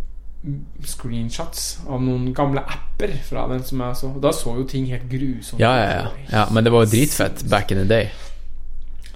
screenshots 0.84 1.66
av 1.88 2.02
noen 2.02 2.32
gamle 2.34 2.64
apper 2.66 3.14
fra 3.28 3.44
den 3.52 3.62
som 3.64 3.80
jeg 3.86 3.96
så. 4.00 4.10
Og 4.16 4.22
da 4.24 4.32
så 4.34 4.56
jo 4.58 4.64
ting 4.68 4.88
helt 4.90 5.08
grusomt 5.12 5.60
Ja, 5.62 5.76
ja, 5.78 5.90
ja. 6.02 6.08
ja. 6.32 6.46
Men 6.52 6.64
det 6.66 6.72
var 6.74 6.86
jo 6.86 6.92
dritfett 6.96 7.44
back 7.50 7.72
in 7.72 7.78
the 7.84 7.86
day. 7.88 8.10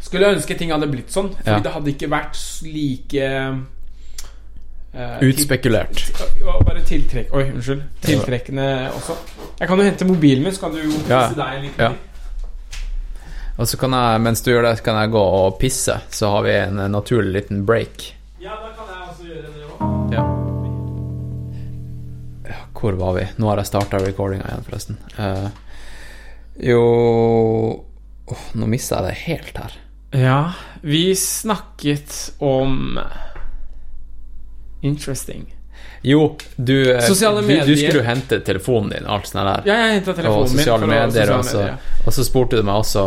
Skulle 0.05 0.29
ønske 0.35 0.53
ting 0.57 0.69
hadde 0.71 0.87
blitt 0.91 1.09
sånn, 1.09 1.31
Fordi 1.33 1.49
Ja. 1.57 1.59
det 1.65 1.71
hadde 1.73 1.89
ikke 1.95 2.09
vært 2.13 2.37
like 2.63 3.23
eh, 4.93 5.19
Utspekulert. 5.25 5.95
til- 5.95 6.45
bare 6.65 6.81
tiltrekk 6.85 7.33
Oi, 7.33 7.43
unnskyld. 7.51 7.81
Tiltrekkende 8.01 8.91
også. 8.93 9.15
Jeg 9.59 9.67
kan 9.67 9.77
jo 9.77 9.83
hente 9.83 10.05
mobilen 10.05 10.43
min, 10.43 10.53
så 10.53 10.59
kan 10.61 10.71
du 10.71 10.77
jo 10.77 10.89
vise 10.91 11.35
deg 11.35 11.61
litt. 11.63 11.79
Og 13.55 13.67
så 13.67 13.77
kan 13.79 13.93
jeg, 13.95 14.21
mens 14.21 14.41
du 14.43 14.49
gjør 14.51 14.65
det, 14.67 14.73
kan 14.83 14.97
jeg 14.99 15.13
gå 15.13 15.21
og 15.21 15.59
pisse. 15.61 15.95
Så 16.11 16.29
har 16.33 16.43
vi 16.43 16.55
en 16.59 16.81
naturlig 16.91 17.31
liten 17.37 17.63
break. 17.67 18.09
Ja, 18.43 18.57
da 18.59 18.73
kan 18.75 18.89
jeg 18.91 19.07
også 19.09 19.29
gjøre 19.29 19.47
det 19.47 19.63
òg. 19.69 19.79
Ja. 20.11 20.23
ja 22.51 22.59
hvor 22.75 22.99
var 22.99 23.15
vi? 23.15 23.23
Nå 23.39 23.47
har 23.49 23.63
jeg 23.63 23.71
starta 23.71 24.01
recordinga 24.03 24.49
igjen, 24.49 24.67
forresten. 24.67 24.99
Uh, 25.15 25.47
jo 26.55 26.83
oh, 28.25 28.45
Nå 28.59 28.67
mista 28.71 28.99
jeg 28.99 29.07
det 29.07 29.23
helt 29.23 29.63
her. 29.63 29.79
Ja, 30.15 30.39
vi 30.83 31.15
snakket 31.15 32.35
om 32.43 32.99
Interesting. 34.85 35.54
Jo, 36.05 36.19
du, 36.55 36.75
eh, 36.91 37.01
Sosiale 37.01 37.41
du, 37.41 37.47
du 37.65 37.73
skulle 37.79 38.01
jo 38.01 38.05
hente 38.05 38.37
telefonen 38.45 38.91
din, 38.93 39.07
alt 39.09 39.25
sånt 39.29 39.41
der. 39.47 39.63
Ja, 39.71 39.77
jeg 39.87 39.95
henta 39.99 40.11
og 40.13 40.19
telefonen 40.19 40.51
min. 40.51 40.59
sosiale 40.61 40.79
for 40.79 40.85
å- 40.85 40.93
medier. 40.93 41.09
sosiale 41.25 41.39
og 41.39 41.45
så- 41.49 41.63
medier. 41.63 41.77
Og 42.05 42.13
så 42.13 42.25
spurte 42.27 42.59
du 42.59 42.63
meg 42.63 42.75
også 42.75 43.05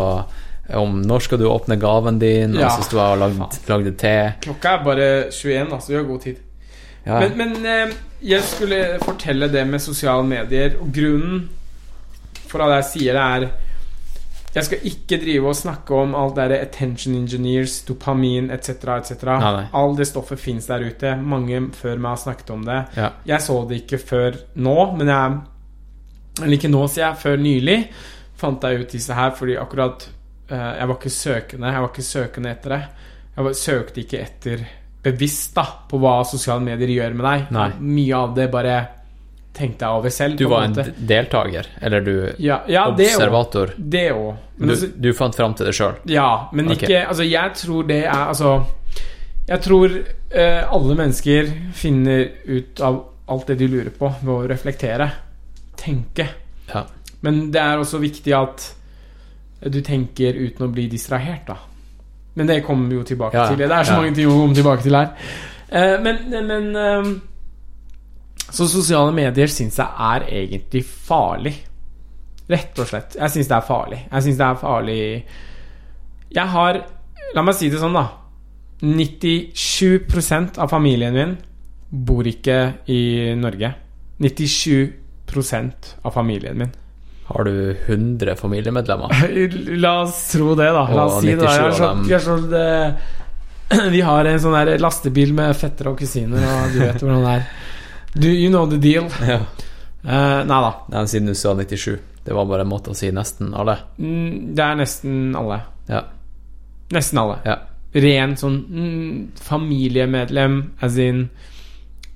om 0.74 0.98
når 1.02 1.22
skal 1.24 1.38
du 1.38 1.44
åpne 1.48 1.78
gaven 1.80 2.18
din, 2.18 2.54
Ja, 2.58 2.66
og 2.66 2.72
så 2.82 2.88
sto 2.88 2.96
jeg 2.98 3.12
og 3.14 3.18
lagde, 3.22 3.60
lagde 3.68 3.92
te. 3.96 4.16
Klokka 4.44 4.74
er 4.80 4.84
bare 4.84 5.06
21, 5.30 5.70
altså. 5.72 5.86
så 5.86 5.88
vi 5.88 5.94
har 6.00 6.04
god 6.10 6.20
tid. 6.22 6.36
Ja. 7.06 7.20
Men, 7.20 7.36
men 7.38 7.66
eh, 7.66 7.94
jeg 8.34 8.42
skulle 8.42 8.98
fortelle 9.00 9.48
det 9.48 9.66
med 9.66 9.80
sosiale 9.80 10.24
medier, 10.26 10.74
og 10.80 10.90
grunnen 10.92 11.48
for 12.48 12.60
at 12.66 12.82
jeg 12.82 12.90
sier 12.92 13.12
det, 13.14 13.22
er 13.48 13.50
Jeg 14.54 14.64
skal 14.64 14.86
ikke 14.88 15.18
drive 15.20 15.50
og 15.50 15.56
snakke 15.56 15.94
om 15.94 16.14
alt 16.16 16.36
det 16.38 16.46
der 16.50 16.64
attention 16.64 17.14
engineers, 17.18 17.82
dopamin 17.88 18.50
etc., 18.54 18.70
etc. 18.96 19.26
All 19.76 19.96
det 19.98 20.08
stoffet 20.08 20.40
fins 20.40 20.66
der 20.70 20.86
ute. 20.88 21.14
Mange 21.20 21.60
før 21.76 22.00
meg 22.00 22.16
har 22.16 22.22
snakket 22.24 22.52
om 22.54 22.64
det. 22.64 22.78
ja. 22.96 23.10
Jeg 23.28 23.44
så 23.44 23.58
det 23.68 23.82
ikke 23.82 23.98
før 23.98 24.40
nå, 24.54 24.78
men 24.96 25.08
jeg 25.08 25.38
Eller 26.38 26.54
ikke 26.54 26.70
nå, 26.70 26.86
sier 26.86 27.08
jeg. 27.08 27.18
Før 27.18 27.36
nylig 27.42 27.78
fant 28.38 28.62
jeg 28.62 28.84
ut 28.84 28.92
disse 28.94 29.14
her 29.14 29.32
fordi 29.34 29.56
akkurat 29.58 30.04
uh, 30.52 30.74
Jeg 30.78 30.88
var 30.88 30.94
ikke 30.94 31.10
søkende 31.10 31.72
Jeg 31.72 31.82
var 31.82 31.88
ikke 31.90 32.02
søkende 32.06 32.50
etter 32.50 32.74
det. 32.76 32.82
Jeg 33.36 33.44
var, 33.44 33.56
søkte 33.58 34.00
ikke 34.00 34.20
etter 34.22 34.68
bevisst 35.02 35.54
da 35.54 35.64
på 35.88 35.98
hva 36.02 36.20
sosiale 36.26 36.64
medier 36.64 36.90
gjør 36.90 37.12
med 37.14 37.26
deg. 37.26 37.50
Nei. 37.54 37.68
Mye 37.78 38.16
av 38.18 38.32
det 38.34 38.48
bare 38.50 38.78
tenkte 39.58 39.84
jeg 39.84 40.00
over 40.00 40.14
selv. 40.14 40.38
Du 40.38 40.46
var 40.50 40.66
en 40.68 40.78
en 40.78 40.94
deltaker, 41.10 41.68
eller 41.82 42.04
du 42.06 42.14
ja, 42.38 42.62
ja, 42.70 42.86
observator. 42.92 43.74
Det 43.76 44.06
òg. 44.14 44.30
Du, 44.56 44.70
altså, 44.70 44.88
du 44.94 45.12
fant 45.14 45.36
fram 45.36 45.54
til 45.58 45.68
det 45.68 45.74
sjøl. 45.78 46.00
ja, 46.10 46.48
men 46.52 46.72
okay. 46.72 46.88
ikke 46.88 47.02
Altså, 47.06 47.26
jeg 47.28 47.52
tror 47.54 47.84
det 47.86 47.98
er 48.04 48.24
Altså 48.24 48.64
Jeg 49.46 49.60
tror 49.62 49.92
eh, 49.94 50.72
alle 50.74 50.96
mennesker 50.98 51.52
finner 51.72 52.24
ut 52.44 52.80
av 52.80 52.98
alt 53.28 53.46
det 53.46 53.58
de 53.60 53.68
lurer 53.68 53.92
på, 53.92 54.08
ved 54.22 54.32
å 54.32 54.48
reflektere. 54.48 55.10
Tenke. 55.76 56.26
Ja. 56.72 56.86
Men 57.20 57.50
det 57.52 57.60
er 57.60 57.80
også 57.80 58.00
viktig 58.00 58.32
at 58.36 58.66
du 59.68 59.80
tenker 59.84 60.36
uten 60.36 60.68
å 60.68 60.70
bli 60.72 60.86
distrahert, 60.88 61.48
da. 61.48 61.56
Men 62.38 62.46
det 62.46 62.60
kommer 62.64 62.88
vi 62.88 62.96
jo 62.96 63.04
tilbake 63.04 63.46
til. 63.50 63.58
Det 63.58 63.74
er 63.74 63.88
så 63.88 63.98
mange 63.98 64.14
ting 64.14 64.30
å 64.30 64.36
komme 64.38 64.56
tilbake 64.56 64.84
til 64.84 64.96
her. 64.96 65.10
Eh, 65.68 65.96
men 66.00 66.46
men 66.48 66.68
eh, 66.76 67.10
Så 68.50 68.66
sosiale 68.70 69.12
medier 69.12 69.50
syns 69.52 69.76
jeg 69.80 69.88
er 70.08 70.24
egentlig 70.44 70.84
farlig. 70.86 71.54
Rett 72.48 72.78
og 72.80 72.88
slett. 72.88 73.16
Jeg 73.18 73.34
syns 73.34 73.50
det 73.50 73.56
er 73.58 73.66
farlig. 73.66 73.98
Jeg 74.08 74.24
syns 74.24 74.38
det 74.38 74.46
er 74.46 74.60
farlig 74.62 75.00
Jeg 76.32 76.46
har 76.54 76.78
La 77.36 77.42
meg 77.44 77.58
si 77.58 77.68
det 77.68 77.76
sånn, 77.82 77.92
da. 77.92 78.06
97 78.80 80.56
av 80.62 80.70
familien 80.70 81.12
min 81.12 81.34
bor 81.90 82.24
ikke 82.28 82.56
i 82.88 83.34
Norge. 83.36 83.74
97% 84.22 85.90
av 86.02 86.14
familien 86.14 86.56
min 86.58 86.72
Har 87.28 87.44
du 87.44 87.76
100 87.86 88.34
familiemedlemmer? 88.40 89.12
La 89.84 89.98
oss 90.06 90.22
tro 90.32 90.54
det, 90.56 90.70
da. 90.72 90.86
La 90.88 91.04
oss 91.04 91.20
si 91.20 91.34
det. 91.34 91.44
da. 91.44 91.52
Jeg 91.52 91.74
97 91.76 91.76
så, 91.76 91.84
av 91.84 91.96
dem- 92.00 92.06
vi, 92.08 92.14
er 92.16 92.24
det, 92.48 93.90
vi 93.92 94.00
har 94.00 94.24
en 94.30 94.40
sånn 94.40 94.70
lastebil 94.80 95.34
med 95.36 95.52
fettere 95.60 95.92
og 95.92 95.98
kusiner, 96.00 96.40
og 96.40 96.72
du 96.72 96.78
vet 96.80 97.02
hvordan 97.04 97.26
det 97.26 97.34
er. 97.34 97.50
Do 98.14 98.28
you 98.28 98.50
know 98.50 98.66
the 98.70 98.78
deal? 98.78 99.08
Ja. 99.28 99.40
Uh, 100.08 100.44
nei 100.46 100.58
da. 100.62 100.68
Nei, 100.94 101.00
siden 101.10 101.26
du 101.28 101.34
sa 101.36 101.52
97. 101.58 101.98
Det 102.24 102.34
var 102.36 102.46
bare 102.48 102.62
en 102.64 102.70
måte 102.70 102.92
å 102.92 102.96
si 102.96 103.10
nesten 103.12 103.50
alle. 103.56 103.74
Mm, 103.98 104.54
Det 104.56 104.62
er 104.64 104.78
nesten 104.78 105.34
alle. 105.36 105.58
Ja. 105.90 106.04
Nesten 106.94 107.18
alle. 107.20 107.40
Ja. 107.44 107.56
Ren 107.98 108.36
sånn 108.38 108.56
mm, 108.68 109.18
familiemedlem, 109.42 110.56
as 110.84 110.96
in 111.02 111.24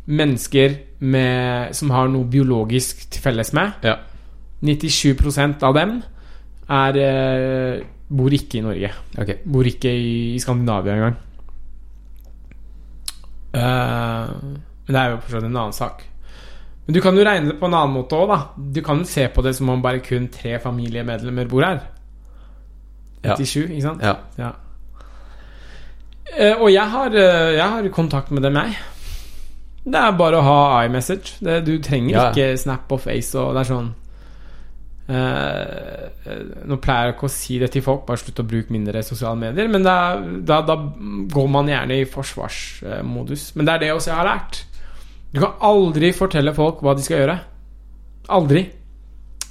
mennesker 0.06 0.78
med, 1.02 1.74
som 1.76 1.90
har 1.94 2.08
noe 2.12 2.28
biologisk 2.30 3.02
til 3.12 3.24
felles 3.24 3.52
med. 3.56 3.82
Ja. 3.84 3.98
97% 4.62 5.64
av 5.66 5.74
dem 5.76 5.98
er, 6.70 7.02
uh, 7.02 7.84
bor 8.12 8.32
ikke 8.36 8.60
i 8.60 8.64
Norge. 8.64 8.92
Okay. 9.18 9.42
Bor 9.44 9.66
ikke 9.68 9.90
i, 9.90 10.12
i 10.36 10.40
Skandinavia 10.40 10.96
engang. 10.96 11.18
Eh, 13.52 14.28
men 14.86 14.94
det 14.96 15.00
er 15.02 15.10
jo 15.12 15.20
forstått 15.22 15.44
en 15.48 15.56
annen 15.56 15.72
sak. 15.76 16.02
Men 16.86 16.94
du 16.96 17.00
kan 17.04 17.14
jo 17.16 17.22
regne 17.24 17.52
det 17.52 17.58
på 17.60 17.68
en 17.68 17.74
annen 17.78 17.94
måte 17.94 18.16
òg, 18.18 18.28
da. 18.32 18.38
Du 18.74 18.80
kan 18.82 18.98
jo 18.98 19.04
se 19.06 19.28
på 19.30 19.42
det 19.46 19.54
som 19.54 19.68
om 19.70 19.82
bare 19.84 20.00
kun 20.02 20.28
tre 20.34 20.56
familiemedlemmer 20.58 21.46
bor 21.50 21.62
her. 21.62 21.80
Ja. 23.22 23.36
97, 23.38 23.68
ikke 23.70 23.82
sant? 23.86 24.02
Ja. 24.02 24.16
Ja. 24.40 24.50
Eh, 26.38 26.56
og 26.58 26.70
jeg 26.72 26.88
har, 26.90 27.14
eh, 27.14 27.52
jeg 27.56 27.68
har 27.76 27.88
kontakt 27.94 28.30
med 28.34 28.42
dem, 28.42 28.54
jeg. 28.56 28.74
Det 29.84 29.98
er 29.98 30.12
bare 30.18 30.38
å 30.38 30.42
ha 30.46 30.84
iMessage. 30.86 31.36
Det, 31.42 31.60
du 31.66 31.76
trenger 31.82 32.14
Ja. 32.14 32.30
ikke 32.30 32.56
Snap 32.58 32.90
og 32.92 33.00
Face 33.02 33.34
og 33.38 33.54
det 33.54 33.60
er 33.64 33.70
sånn 33.74 33.88
eh, 35.08 36.30
eh, 36.30 36.42
Nå 36.70 36.76
pleier 36.82 37.08
jeg 37.08 37.14
ikke 37.16 37.26
å 37.26 37.32
si 37.34 37.58
det 37.58 37.70
til 37.74 37.82
folk, 37.82 38.04
bare 38.06 38.20
slutt 38.22 38.38
å 38.42 38.46
bruke 38.46 38.70
mindre 38.74 39.02
sosiale 39.02 39.36
medier. 39.38 39.68
Men 39.68 39.82
det 39.82 39.92
er, 39.92 40.22
da, 40.46 40.60
da 40.66 40.76
går 41.34 41.48
man 41.50 41.66
gjerne 41.70 41.98
i 42.00 42.04
forsvarsmodus. 42.10 43.52
Men 43.56 43.66
det 43.66 43.74
er 43.74 43.78
det 43.86 43.90
også 43.96 44.10
jeg 44.12 44.20
har 44.20 44.30
lært. 44.30 44.62
Du 45.32 45.40
kan 45.40 45.56
aldri 45.64 46.12
fortelle 46.12 46.52
folk 46.56 46.82
hva 46.84 46.94
de 46.96 47.04
skal 47.04 47.22
gjøre. 47.22 47.38
Aldri. 48.36 48.66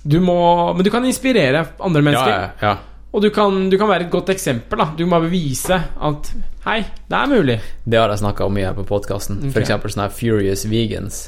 Du 0.03 0.20
må 0.22 0.38
Men 0.74 0.86
du 0.86 0.90
kan 0.94 1.06
inspirere 1.06 1.66
andre 1.80 2.02
mennesker. 2.02 2.30
Ja, 2.32 2.40
ja, 2.62 2.72
ja. 2.72 2.78
Og 3.12 3.22
du 3.22 3.30
kan, 3.34 3.70
du 3.70 3.76
kan 3.78 3.90
være 3.90 4.06
et 4.08 4.14
godt 4.14 4.30
eksempel. 4.32 4.80
da 4.80 4.94
Du 4.98 5.03
må 5.10 5.20
vise 5.28 5.76
at 5.76 6.32
Hei, 6.64 6.80
det 7.10 7.18
er 7.18 7.28
mulig. 7.28 7.58
Det 7.84 7.98
har 7.98 8.14
jeg 8.14 8.22
snakka 8.22 8.45
om 8.45 8.53
mye 8.53 8.72
på 8.78 8.86
podkasten. 8.88 9.40
Okay. 9.49 9.64
Eksempel 9.64 9.91
sånne 9.91 10.12
Furious 10.14 10.64
Vegans. 10.70 11.24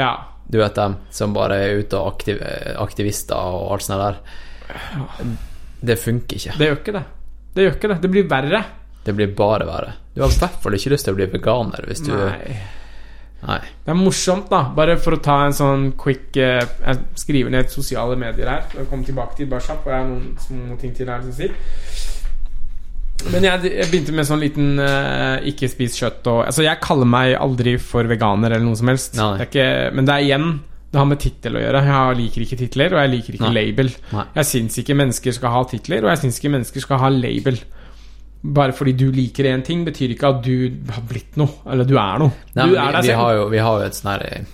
Ja. 0.00 0.14
Du 0.48 0.56
vet 0.58 0.74
dem 0.74 0.96
som 1.14 1.36
bare 1.36 1.60
er 1.60 1.82
ute 1.84 2.00
og 2.00 2.14
aktiv, 2.14 2.40
aktivister 2.80 3.36
og 3.36 3.74
alt 3.76 3.84
sånt 3.84 4.00
der. 4.00 5.36
Det 5.80 5.98
funker 6.00 6.40
ikke. 6.40 6.56
Det 6.56 6.70
gjør 6.70 6.80
ikke 6.80 6.96
det. 6.96 7.04
Det 7.54 7.66
gjør 7.66 7.76
ikke 7.76 7.92
det. 7.92 7.98
Det 8.00 8.12
blir 8.16 8.26
verre. 8.32 8.64
Det 9.04 9.14
blir 9.16 9.30
bare 9.36 9.68
verre. 9.68 9.94
Du 10.14 10.24
har 10.24 10.32
i 10.32 10.40
hvert 10.40 10.58
fall 10.64 10.76
ikke 10.80 10.94
lyst 10.96 11.06
til 11.06 11.14
å 11.14 11.20
bli 11.20 11.28
veganer 11.36 11.86
hvis 11.88 12.02
du 12.08 12.12
Nei. 12.16 12.56
Nei. 13.40 13.60
Det 13.84 13.92
er 13.92 13.96
morsomt, 13.96 14.50
da. 14.52 14.66
Bare 14.76 14.98
for 15.00 15.16
å 15.16 15.22
ta 15.24 15.38
en 15.46 15.56
sånn 15.56 15.90
quick 16.00 16.36
uh, 16.36 16.60
Jeg 16.60 16.98
skriver 17.22 17.54
ned 17.54 17.72
sosiale 17.72 18.18
medier 18.20 18.50
her. 18.52 18.66
Og 18.76 18.88
kommer 18.90 19.08
tilbake 19.08 19.38
til 19.38 19.48
bare 19.50 19.64
kjapt, 19.64 19.84
for 19.84 19.94
jeg 19.94 20.02
har 20.02 20.10
noen 20.10 20.34
små 20.44 20.76
ting 20.80 20.92
til 20.96 21.08
her 21.10 21.24
sier. 21.32 21.54
Men 23.28 23.44
jeg, 23.44 23.68
jeg 23.68 23.88
begynte 23.90 24.14
med 24.16 24.28
sånn 24.28 24.40
liten 24.40 24.80
uh, 24.80 25.36
ikke 25.44 25.68
spis 25.68 25.98
kjøtt 26.00 26.28
og 26.30 26.38
Altså, 26.46 26.64
jeg 26.64 26.80
kaller 26.80 27.08
meg 27.08 27.34
aldri 27.36 27.74
for 27.82 28.08
veganer 28.08 28.54
eller 28.54 28.64
noe 28.64 28.78
som 28.80 28.88
helst. 28.92 29.18
Det 29.18 29.50
ikke, 29.50 29.66
men 29.96 30.08
det 30.08 30.14
er 30.14 30.24
igjen 30.24 30.46
Det 30.88 30.96
har 30.96 31.10
med 31.10 31.20
tittel 31.20 31.58
å 31.58 31.64
gjøre. 31.64 31.82
Jeg 31.90 32.16
liker 32.22 32.46
ikke 32.46 32.60
titler, 32.62 32.96
og 32.96 33.02
jeg 33.04 33.12
liker 33.12 33.36
ikke 33.36 33.50
Nei. 33.50 33.56
label. 33.58 33.92
Nei. 34.14 34.24
Jeg 34.40 34.48
syns 34.54 34.80
ikke 34.80 34.96
mennesker 34.98 35.36
skal 35.36 35.54
ha 35.54 35.60
titler, 35.70 36.06
og 36.06 36.12
jeg 36.14 36.24
syns 36.24 36.40
ikke 36.40 36.54
mennesker 36.56 36.86
skal 36.86 37.02
ha 37.04 37.12
label. 37.14 37.60
Bare 38.42 38.72
fordi 38.72 38.92
du 38.96 39.10
liker 39.12 39.44
én 39.50 39.62
ting, 39.66 39.82
betyr 39.84 40.14
ikke 40.14 40.28
at 40.32 40.38
du 40.46 40.70
har 40.94 41.02
blitt 41.08 41.36
noe. 41.36 41.58
Eller 41.68 41.84
du 41.84 41.96
er 42.00 42.18
noe. 42.22 42.32
Nei, 42.56 42.68
du 42.70 42.76
er 42.80 42.94
vi, 43.02 43.08
vi, 43.10 43.16
har 43.18 43.34
jo, 43.36 43.48
vi 43.52 43.58
har 43.60 43.80
jo 43.82 43.86
et 43.90 43.98
sånn 43.98 44.12
her 44.14 44.24
eh, 44.30 44.44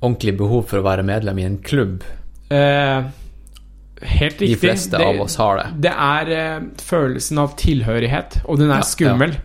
ordentlig 0.00 0.32
behov 0.38 0.62
for 0.70 0.80
å 0.80 0.86
være 0.86 1.04
medlem 1.04 1.38
i 1.42 1.44
en 1.44 1.58
klubb. 1.62 2.06
Eh, 2.52 3.02
helt 4.16 4.38
De 4.40 4.54
fleste 4.58 4.96
det, 4.96 5.04
av 5.06 5.20
oss 5.26 5.36
har 5.36 5.60
det. 5.60 5.66
Det 5.88 5.92
er 5.92 6.32
eh, 6.38 6.64
følelsen 6.82 7.38
av 7.44 7.52
tilhørighet, 7.60 8.40
og 8.46 8.58
den 8.62 8.72
er 8.72 8.80
Ja, 8.80 8.88
skummel. 8.94 9.36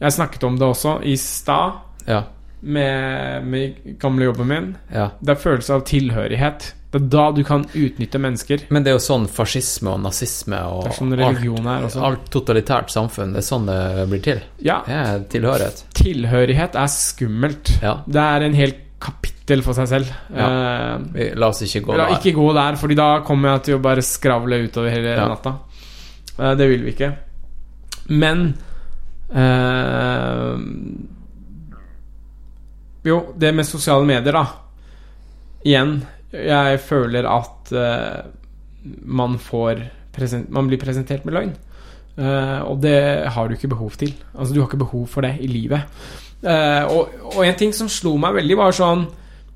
Jeg 0.00 0.12
snakket 0.16 0.46
om 0.46 0.56
det 0.58 0.66
også 0.68 0.96
i 1.06 1.16
stad 1.20 1.80
Ja. 2.06 2.22
med, 2.60 3.44
med 3.46 3.98
gamle 4.00 4.24
jobben 4.30 4.46
min. 4.48 4.70
ja. 4.92 5.10
Det 5.20 5.34
er 5.34 5.42
følelse 5.42 5.74
av 5.74 5.84
tilhørighet. 5.90 6.70
Det 6.94 7.00
er 7.02 7.06
da 7.10 7.22
du 7.34 7.40
kan 7.42 7.64
utnytte 7.74 8.20
mennesker. 8.22 8.60
Men 8.70 8.84
det 8.86 8.92
er 8.92 8.94
jo 8.94 9.02
sånn 9.02 9.24
fascisme 9.26 9.90
og 9.96 10.00
nazisme 10.04 10.60
og 10.70 10.92
sånn 10.94 11.10
alt, 11.18 11.96
alt 11.98 12.28
totalitært 12.30 12.92
samfunn, 12.94 13.32
det 13.34 13.40
er 13.42 13.46
sånn 13.48 13.66
det 13.66 14.04
blir 14.12 14.22
til. 14.22 14.40
Ja, 14.62 14.76
er 14.86 15.24
tilhørighet. 15.32 15.82
tilhørighet 15.98 16.78
er 16.78 16.86
skummelt. 16.94 17.72
Ja. 17.82 17.96
Det 18.06 18.22
er 18.22 18.46
en 18.46 18.54
hel 18.54 18.76
kapittel 19.04 19.60
for 19.66 19.74
seg 19.76 19.88
selv. 19.90 20.12
Eh, 20.32 20.98
Vi, 21.16 21.26
la 21.34 21.48
oss 21.50 21.60
ikke 21.66 21.82
gå 21.88 21.96
der. 21.98 22.14
ikke 22.14 22.32
gå 22.38 22.46
der, 22.54 22.76
Fordi 22.80 22.94
da 22.96 23.08
kommer 23.26 23.56
jeg 23.56 23.62
til 23.66 23.74
å 23.76 23.82
bare 23.82 24.00
skravle 24.06 24.62
utover 24.68 24.90
hele 24.94 25.16
Ja. 25.18 25.26
natta. 25.28 25.56
Eh, 26.38 26.54
det 26.54 26.68
vil 26.70 26.84
vi 26.86 26.92
ikke. 26.94 27.10
Men 28.08 28.54
eh, 29.34 30.56
Jo, 33.04 33.34
det 33.36 33.52
med 33.54 33.66
sosiale 33.66 34.06
medier, 34.08 34.32
da. 34.32 34.46
Igjen, 35.64 35.98
jeg 36.34 36.80
føler 36.82 37.28
at 37.30 37.72
uh, 37.72 38.24
man 39.04 39.38
får 39.38 39.84
present, 40.14 40.50
Man 40.50 40.68
blir 40.70 40.80
presentert 40.82 41.24
med 41.26 41.34
løgn. 41.34 41.54
Uh, 42.14 42.62
og 42.70 42.78
det 42.82 43.26
har 43.34 43.48
du 43.48 43.56
ikke 43.56 43.72
behov 43.72 43.96
til. 43.98 44.14
Altså, 44.34 44.54
du 44.54 44.60
har 44.60 44.68
ikke 44.68 44.84
behov 44.84 45.06
for 45.10 45.26
det 45.26 45.36
i 45.40 45.50
livet. 45.50 45.82
Uh, 46.44 46.84
og, 46.92 47.14
og 47.34 47.46
en 47.46 47.58
ting 47.58 47.74
som 47.74 47.90
slo 47.90 48.16
meg 48.20 48.36
veldig, 48.38 48.58
var 48.60 48.76
sånn 48.76 49.06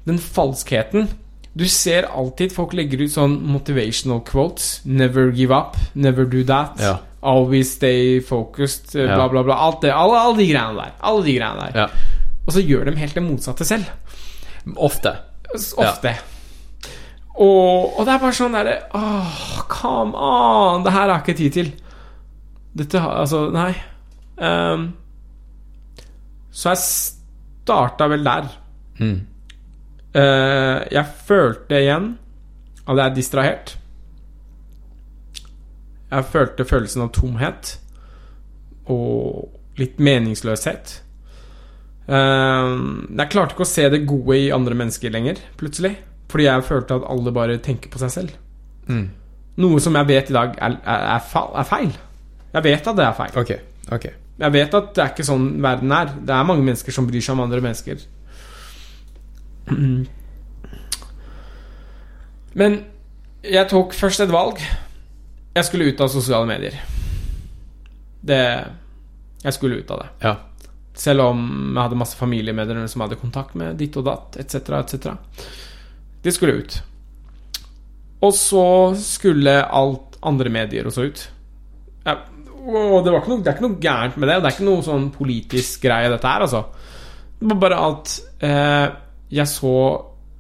den 0.09 0.19
falskheten. 0.23 1.09
Du 1.59 1.67
ser 1.69 2.07
alltid 2.07 2.55
folk 2.55 2.73
legger 2.77 3.03
ut 3.05 3.13
sånn 3.13 3.37
motivational 3.51 4.23
quotes. 4.27 4.81
'Never 4.87 5.33
give 5.35 5.55
up', 5.55 5.77
'never 5.95 6.25
do 6.25 6.45
that'. 6.47 6.81
Ja. 6.81 6.99
'Always 7.23 7.75
stay 7.75 8.21
focused', 8.21 8.95
bla, 8.95 9.29
bla, 9.29 9.43
bla. 9.43 9.55
Alt 9.55 9.83
det, 9.83 9.91
alle, 9.91 10.19
alle 10.19 10.39
de 10.39 10.47
greiene 10.53 10.79
der. 10.79 10.95
Alle 11.03 11.25
de 11.27 11.35
greiene 11.35 11.67
der. 11.67 11.81
Ja. 11.81 11.87
Og 12.47 12.55
så 12.55 12.63
gjør 12.63 12.89
de 12.89 12.97
helt 12.97 13.15
det 13.15 13.23
motsatte 13.23 13.67
selv. 13.67 13.85
Ofte. 14.77 15.17
Ofte. 15.53 15.83
Ofte. 15.83 16.38
Og, 17.39 17.99
og 17.99 18.07
det 18.07 18.15
er 18.15 18.23
bare 18.23 18.35
sånn 18.35 18.57
derre 18.57 18.79
Åh, 18.99 19.43
come 19.71 20.19
on! 20.19 20.83
Det 20.83 20.95
her 20.95 21.05
har 21.07 21.13
jeg 21.21 21.25
ikke 21.25 21.39
tid 21.39 21.55
til. 21.55 21.69
Dette 22.79 23.03
har 23.03 23.21
Altså, 23.23 23.45
nei. 23.55 23.73
Um, 24.39 24.91
så 26.51 26.73
jeg 26.73 26.83
starta 26.83 28.09
vel 28.11 28.25
der. 28.27 28.49
Mm. 28.99 29.19
Uh, 30.15 30.79
jeg 30.91 31.05
følte 31.29 31.79
igjen 31.83 32.09
at 32.89 32.97
jeg 32.97 33.05
er 33.05 33.15
distrahert. 33.15 33.75
Jeg 36.09 36.31
følte 36.33 36.67
følelsen 36.67 37.05
av 37.05 37.13
tomhet 37.15 37.75
og 38.89 39.79
litt 39.79 40.01
meningsløshet. 40.03 40.97
Uh, 42.09 43.07
jeg 43.15 43.31
klarte 43.31 43.55
ikke 43.55 43.67
å 43.67 43.71
se 43.77 43.87
det 43.93 44.07
gode 44.09 44.41
i 44.41 44.51
andre 44.55 44.79
mennesker 44.79 45.13
lenger, 45.15 45.43
plutselig. 45.61 45.95
Fordi 46.29 46.45
jeg 46.45 46.67
følte 46.69 46.99
at 46.99 47.07
alle 47.09 47.33
bare 47.33 47.59
tenker 47.65 47.91
på 47.93 48.01
seg 48.03 48.13
selv. 48.13 48.37
Mm. 48.89 49.07
Noe 49.63 49.81
som 49.83 49.97
jeg 49.99 50.09
vet 50.09 50.31
i 50.31 50.37
dag 50.37 50.55
er, 50.55 50.77
er, 50.85 51.07
er, 51.17 51.65
feil. 51.67 51.93
Jeg 52.53 52.65
vet 52.65 52.91
at 52.91 52.99
det 52.99 53.07
er 53.07 53.17
feil. 53.17 53.39
Okay. 53.41 53.59
Okay. 53.93 54.15
Jeg 54.39 54.55
vet 54.55 54.75
at 54.79 54.93
det 54.95 55.03
er 55.03 55.11
ikke 55.15 55.27
sånn 55.27 55.49
verden 55.65 55.95
er. 55.95 56.13
Det 56.21 56.35
er 56.35 56.47
mange 56.47 56.67
mennesker 56.67 56.95
som 56.95 57.09
bryr 57.09 57.25
seg 57.25 57.35
om 57.35 57.43
andre 57.47 57.63
mennesker. 57.65 58.05
Men 62.61 62.79
jeg 63.45 63.71
tok 63.71 63.97
først 63.97 64.23
et 64.25 64.33
valg. 64.33 64.61
Jeg 65.57 65.67
skulle 65.67 65.89
ut 65.91 66.01
av 66.05 66.13
sosiale 66.13 66.47
medier. 66.49 66.77
Det 68.21 68.43
Jeg 69.45 69.55
skulle 69.55 69.79
ut 69.81 69.91
av 69.95 70.01
det. 70.03 70.09
Ja. 70.23 70.35
Selv 70.99 71.23
om 71.29 71.43
jeg 71.75 71.83
hadde 71.83 71.99
masse 71.99 72.19
familiemedlemmer 72.19 72.91
som 72.91 73.05
hadde 73.05 73.21
kontakt 73.21 73.55
med, 73.55 73.77
ditt 73.79 73.97
og 73.97 74.05
datt, 74.09 74.39
etc., 74.43 74.55
etc. 74.83 75.13
De 76.29 76.35
skulle 76.37 76.61
ut. 76.61 76.79
Og 78.27 78.35
så 78.37 78.67
skulle 79.01 79.55
alt 79.65 80.19
andre 80.27 80.53
medier 80.53 80.89
også 80.89 81.07
ut. 81.09 81.23
Ja, 82.05 82.19
og 82.69 83.05
det, 83.05 83.13
var 83.15 83.25
noe, 83.25 83.41
det 83.41 83.49
er 83.49 83.57
ikke 83.57 83.65
noe 83.65 83.81
gærent 83.81 84.19
med 84.19 84.29
det, 84.29 84.37
og 84.37 84.45
det 84.45 84.51
er 84.51 84.57
ikke 84.57 84.69
noe 84.69 84.85
sånn 84.85 85.09
politisk 85.15 85.87
greie, 85.87 86.11
dette 86.13 86.29
her, 86.29 86.45
altså. 86.45 86.65
Det 87.39 87.49
var 87.53 87.61
bare 87.63 87.79
at 87.87 88.15
eh, 88.45 88.87
jeg 89.39 89.51
så 89.51 89.75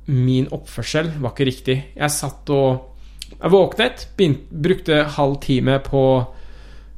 min 0.08 0.48
oppførsel 0.56 1.12
var 1.22 1.34
ikke 1.34 1.48
riktig. 1.48 1.78
Jeg 1.96 2.12
satt 2.12 2.48
og 2.54 2.84
Jeg 3.28 3.52
våknet, 3.52 4.06
begynt, 4.16 4.46
brukte 4.50 5.02
halv 5.14 5.34
time 5.44 5.76
på 5.84 6.02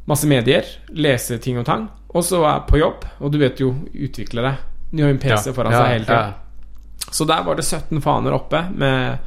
masse 0.09 0.29
medier, 0.31 0.65
lese 0.95 1.41
ting 1.43 1.59
og 1.59 1.67
tang, 1.67 1.89
og 2.15 2.23
så 2.25 2.39
er 2.45 2.53
jeg 2.55 2.69
på 2.71 2.79
jobb, 2.81 3.05
og 3.19 3.33
du 3.35 3.39
vet 3.43 3.61
jo, 3.61 3.73
utviklere. 3.93 4.55
De 4.91 5.03
har 5.03 5.11
jo 5.11 5.17
en 5.17 5.21
PC 5.21 5.51
foran 5.55 5.75
seg 5.75 5.91
hele 5.91 6.07
tida. 6.07 6.50
Så 7.11 7.27
der 7.27 7.43
var 7.47 7.57
det 7.59 7.65
17 7.67 8.01
faner 8.05 8.33
oppe 8.37 8.61
med 8.79 9.19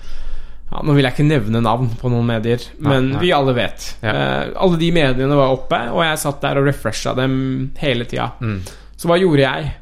ja, 0.72 0.82
Nå 0.82 0.94
vil 0.96 1.04
jeg 1.06 1.14
ikke 1.14 1.26
nevne 1.28 1.60
navn 1.62 1.90
på 2.00 2.10
noen 2.10 2.26
medier, 2.26 2.64
men 2.82 3.12
nei. 3.12 3.20
vi 3.22 3.32
alle 3.36 3.54
vet. 3.54 3.84
Ja. 4.02 4.14
Eh, 4.14 4.54
alle 4.64 4.80
de 4.82 4.88
mediene 4.96 5.36
var 5.38 5.52
oppe, 5.54 5.78
og 5.94 6.02
jeg 6.02 6.22
satt 6.24 6.40
der 6.42 6.58
og 6.62 6.66
refresha 6.66 7.14
dem 7.20 7.36
hele 7.78 8.08
tida. 8.10 8.32
Mm. 8.42 8.62
Så 8.98 9.10
hva 9.12 9.20
gjorde 9.22 9.44
jeg? 9.44 9.74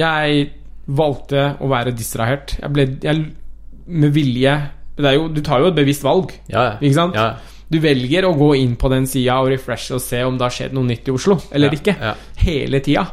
Jeg 0.00 0.48
valgte 0.98 1.44
å 1.62 1.68
være 1.70 1.92
distrahert. 1.94 2.56
Jeg 2.62 2.72
ble 2.74 2.88
jeg, 3.02 3.26
Med 3.86 4.10
vilje 4.16 4.56
det 4.96 5.04
er 5.06 5.14
jo, 5.14 5.28
Du 5.30 5.38
tar 5.46 5.60
jo 5.62 5.68
et 5.70 5.76
bevisst 5.76 6.02
valg. 6.02 6.32
Ja, 6.50 6.62
ja. 6.72 6.74
Ikke 6.80 6.96
sant? 6.98 7.14
Ja, 7.14 7.36
Du 7.70 7.78
velger 7.82 8.26
å 8.26 8.34
gå 8.38 8.50
inn 8.58 8.74
på 8.80 8.88
den 8.90 9.06
sida 9.06 9.38
og 9.42 9.50
refreshe 9.52 9.94
og 9.94 10.02
se 10.02 10.24
om 10.26 10.38
det 10.38 10.46
har 10.48 10.54
skjedd 10.54 10.74
noe 10.74 10.86
nytt 10.86 11.06
i 11.06 11.14
Oslo, 11.14 11.36
eller 11.52 11.70
Ja, 11.70 11.78
ikke. 11.78 11.94
ja. 12.00 12.14
Hele 12.42 12.80
tida. 12.82 13.06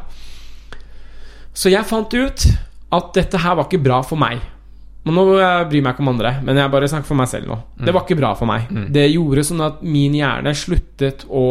Så 1.54 1.70
jeg 1.70 1.86
fant 1.86 2.10
ut 2.14 2.46
at 2.94 3.14
dette 3.16 3.40
her 3.40 3.56
var 3.58 3.68
ikke 3.68 3.82
bra 3.84 4.00
for 4.06 4.20
meg. 4.20 4.42
Men 5.04 5.18
nå 5.18 5.24
jeg 5.36 5.66
bryr 5.68 5.78
jeg 5.78 5.84
meg 5.84 5.94
ikke 5.94 6.04
om 6.04 6.12
andre, 6.14 6.30
men 6.46 6.56
jeg 6.56 6.72
bare 6.72 6.88
snakker 6.88 7.10
for 7.10 7.20
meg 7.20 7.28
selv 7.28 7.50
nå. 7.50 7.56
Det 7.84 7.92
var 7.92 8.06
ikke 8.06 8.16
bra 8.20 8.30
for 8.38 8.48
meg. 8.48 8.70
Det 8.94 9.04
gjorde 9.10 9.44
sånn 9.50 9.64
at 9.66 9.82
min 9.84 10.14
hjerne 10.16 10.54
sluttet 10.56 11.26
å 11.28 11.44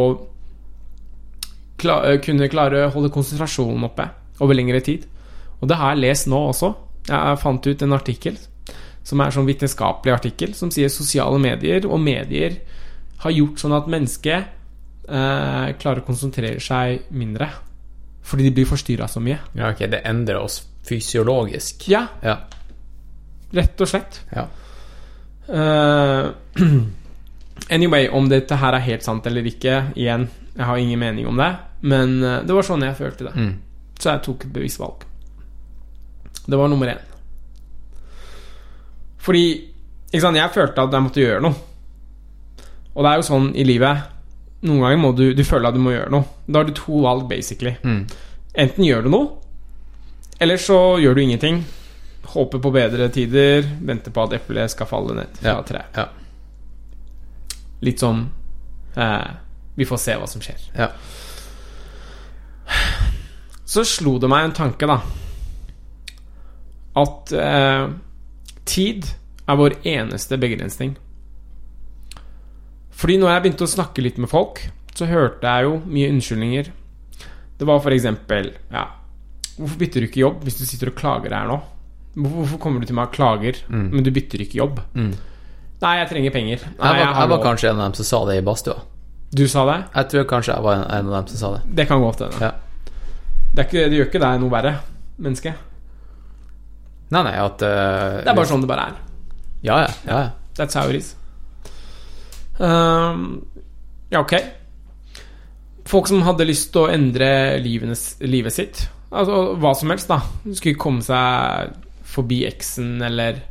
kla 1.83 1.99
kunne 2.23 2.49
klare 2.49 2.88
å 2.88 2.93
holde 2.95 3.11
konsentrasjonen 3.13 3.85
oppe 3.85 4.07
over 4.41 4.57
lengre 4.57 4.81
tid. 4.81 5.05
Og 5.61 5.69
det 5.69 5.77
har 5.77 5.93
jeg 5.93 6.03
lest 6.05 6.30
nå 6.31 6.39
også. 6.49 6.73
Jeg 7.07 7.39
fant 7.43 7.67
ut 7.67 7.85
en 7.85 7.95
artikkel 7.95 8.39
som 9.03 9.19
er 9.19 9.33
sånn 9.35 9.47
vitenskapelig 9.47 10.13
artikkel, 10.15 10.53
som 10.55 10.72
sier 10.72 10.91
sosiale 10.91 11.39
medier 11.43 11.85
og 11.89 11.99
medier 11.99 12.55
har 13.23 13.35
gjort 13.35 13.59
sånn 13.59 13.75
at 13.75 13.89
mennesket 13.91 14.47
eh, 15.09 15.67
klarer 15.80 16.01
å 16.01 16.07
konsentrere 16.07 16.61
seg 16.63 17.09
mindre. 17.11 17.49
Fordi 18.23 18.43
de 18.47 18.51
blir 18.55 18.65
forstyrra 18.69 19.07
så 19.11 19.19
mye. 19.19 19.37
ja, 19.55 19.69
ok, 19.73 19.79
det 19.91 20.01
endrer 20.07 20.39
oss 20.39 20.61
fysiologisk. 20.87 21.87
Ja, 21.91 22.05
Ja. 22.23 22.37
rett 23.53 23.81
og 23.81 23.87
slett. 23.87 24.21
ja. 24.35 24.47
Uh, 25.49 26.31
anyway, 27.69 28.07
om 28.09 28.29
dette 28.29 28.55
her 28.55 28.73
er 28.73 28.79
helt 28.85 29.03
sant 29.03 29.25
eller 29.27 29.43
ikke, 29.45 29.91
igjen, 29.95 30.29
jeg 30.55 30.65
har 30.65 30.77
ingen 30.77 30.99
mening 30.99 31.27
om 31.27 31.37
det. 31.37 31.51
Men 31.81 32.23
eh, 32.23 32.39
det 32.47 32.53
var 32.55 32.63
sånn 32.63 32.83
jeg 32.85 32.95
følte 32.95 33.25
det. 33.27 33.33
Mm. 33.35 33.53
Så 33.99 34.09
jeg 34.13 34.21
tok 34.23 34.45
et 34.45 34.53
bevisst 34.55 34.79
valg. 34.79 35.03
Det 36.47 36.57
var 36.59 36.69
nummer 36.71 36.87
én. 36.87 37.01
Fordi 39.23 39.43
ikke 40.13 40.21
sant, 40.21 40.37
jeg 40.37 40.51
følte 40.53 40.81
at 40.83 40.93
jeg 40.95 41.03
måtte 41.05 41.21
gjøre 41.23 41.41
noe. 41.43 41.55
Og 42.93 43.03
det 43.03 43.11
er 43.11 43.19
jo 43.19 43.25
sånn 43.27 43.47
i 43.57 43.63
livet 43.65 44.03
Noen 44.64 44.80
ganger 44.80 45.00
må 45.01 45.11
du, 45.17 45.25
du 45.35 45.43
føle 45.43 45.67
at 45.67 45.75
du 45.75 45.82
må 45.83 45.92
gjøre 45.92 46.11
noe. 46.14 46.24
Da 46.48 46.61
har 46.61 46.67
du 46.69 46.74
to 46.77 47.01
valg, 47.03 47.25
basically. 47.30 47.74
Mm. 47.83 48.06
Enten 48.64 48.85
gjør 48.88 49.03
du 49.03 49.09
noe, 49.11 49.32
eller 50.40 50.58
så 50.61 50.77
gjør 51.03 51.16
du 51.17 51.22
ingenting. 51.25 51.64
Håper 52.33 52.61
på 52.64 52.72
bedre 52.74 53.09
tider, 53.11 53.66
venter 53.83 54.14
på 54.16 54.24
at 54.24 54.38
eplet 54.40 54.72
skal 54.72 54.88
falle 54.88 55.17
ned 55.17 55.35
fra 55.42 55.58
Ja. 55.58 55.64
treet. 55.67 55.98
Ja. 56.00 56.06
Litt 57.83 58.00
sånn 58.00 58.22
eh, 58.95 59.32
Vi 59.75 59.85
får 59.90 60.00
se 60.00 60.16
hva 60.16 60.27
som 60.30 60.42
skjer. 60.42 60.64
Ja. 60.77 60.88
Så 63.66 63.83
slo 63.88 64.17
det 64.22 64.30
meg 64.32 64.45
en 64.45 64.56
tanke, 64.56 64.88
da. 64.88 65.00
At 67.00 67.32
eh, 67.33 67.88
tid 68.69 69.08
er 69.50 69.58
vår 69.59 69.75
eneste 69.83 70.38
begrensning. 70.40 70.95
Fordi 73.03 73.17
når 73.19 73.33
jeg 73.33 73.43
begynte 73.43 73.65
å 73.67 73.73
snakke 73.73 74.03
litt 74.06 74.19
med 74.22 74.32
folk, 74.32 74.61
så 74.95 75.09
hørte 75.09 75.43
jeg 75.43 75.67
jo 75.67 75.73
mye 75.91 76.11
unnskyldninger. 76.14 76.69
Det 77.59 77.67
var 77.67 77.83
eksempel 77.91 78.53
Ja, 78.72 78.88
hvorfor 79.57 79.77
bytter 79.82 80.01
du 80.01 80.07
ikke 80.07 80.22
jobb 80.23 80.45
hvis 80.48 80.56
du 80.57 80.64
sitter 80.65 80.90
og 80.90 80.95
klager 80.98 81.35
her 81.35 81.49
nå? 81.49 81.59
Hvorfor 82.15 82.61
kommer 82.64 82.80
du 82.80 82.88
til 82.88 82.95
meg 82.95 83.09
og 83.09 83.15
klager, 83.15 83.59
men 83.67 84.06
du 84.06 84.11
bytter 84.14 84.41
ikke 84.45 84.59
jobb? 84.61 84.80
Mm. 84.95 85.11
Nei, 85.83 85.93
jeg 85.99 86.09
trenger 86.14 86.32
penger. 86.32 86.64
Nei, 86.64 86.73
Jeg 86.77 86.80
var, 86.80 86.99
jeg 87.01 87.15
jeg 87.19 87.32
var 87.33 87.41
kanskje 87.43 87.69
en 87.69 87.80
av 87.80 87.90
dem 87.90 87.95
som 87.99 88.07
sa 88.07 88.19
det 88.30 88.38
i 88.40 88.45
badstua. 88.45 88.75
Du 89.33 89.43
sa 89.49 89.65
det? 89.67 89.77
Jeg 89.98 90.09
tror 90.14 90.27
kanskje 90.30 90.53
jeg 90.53 90.64
var 90.64 90.77
en, 90.77 90.85
en 90.88 91.09
av 91.09 91.15
dem 91.17 91.32
som 91.33 91.41
sa 91.41 91.49
det. 91.57 91.61
Det 91.82 91.88
kan 91.90 92.03
godt 92.06 92.23
hende. 92.23 92.40
Ja. 92.40 92.53
Det, 93.57 93.65
det 93.73 93.98
gjør 93.98 94.07
ikke 94.07 94.22
deg 94.23 94.40
noe 94.45 94.53
verre, 94.53 94.77
menneske. 95.17 95.56
Nei, 97.11 97.23
nei, 97.27 97.35
at 97.35 97.65
uh, 97.65 98.22
Det 98.23 98.32
er 98.32 98.38
bare 98.38 98.49
sånn 98.49 98.64
det 98.64 98.69
bare 98.72 98.88
er. 98.93 99.01
Ja, 99.65 99.82
ja. 99.83 99.91
ja, 100.07 100.22
ja. 100.30 100.32
That's 100.56 100.77
how 100.80 100.88
it 100.88 101.01
is. 101.01 101.11
Um, 102.64 103.45
ja, 104.09 104.22
ok. 104.22 104.35
Folk 105.85 106.08
som 106.08 106.24
hadde 106.24 106.48
lyst 106.48 106.72
til 106.74 106.85
å 106.85 106.92
endre 106.93 107.30
livenes, 107.64 108.14
livet 108.24 108.56
sitt. 108.56 108.85
Altså 109.14 109.58
hva 109.59 109.74
som 109.77 109.92
helst, 109.93 110.11
da. 110.11 110.22
Skulle 110.53 110.80
komme 110.80 111.03
seg 111.06 111.74
forbi 112.14 112.43
eksen, 112.48 112.95
eller 113.03 113.42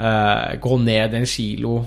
uh, 0.00 0.56
gå 0.60 0.78
ned 0.82 1.14
en 1.16 1.28
kilo, 1.28 1.78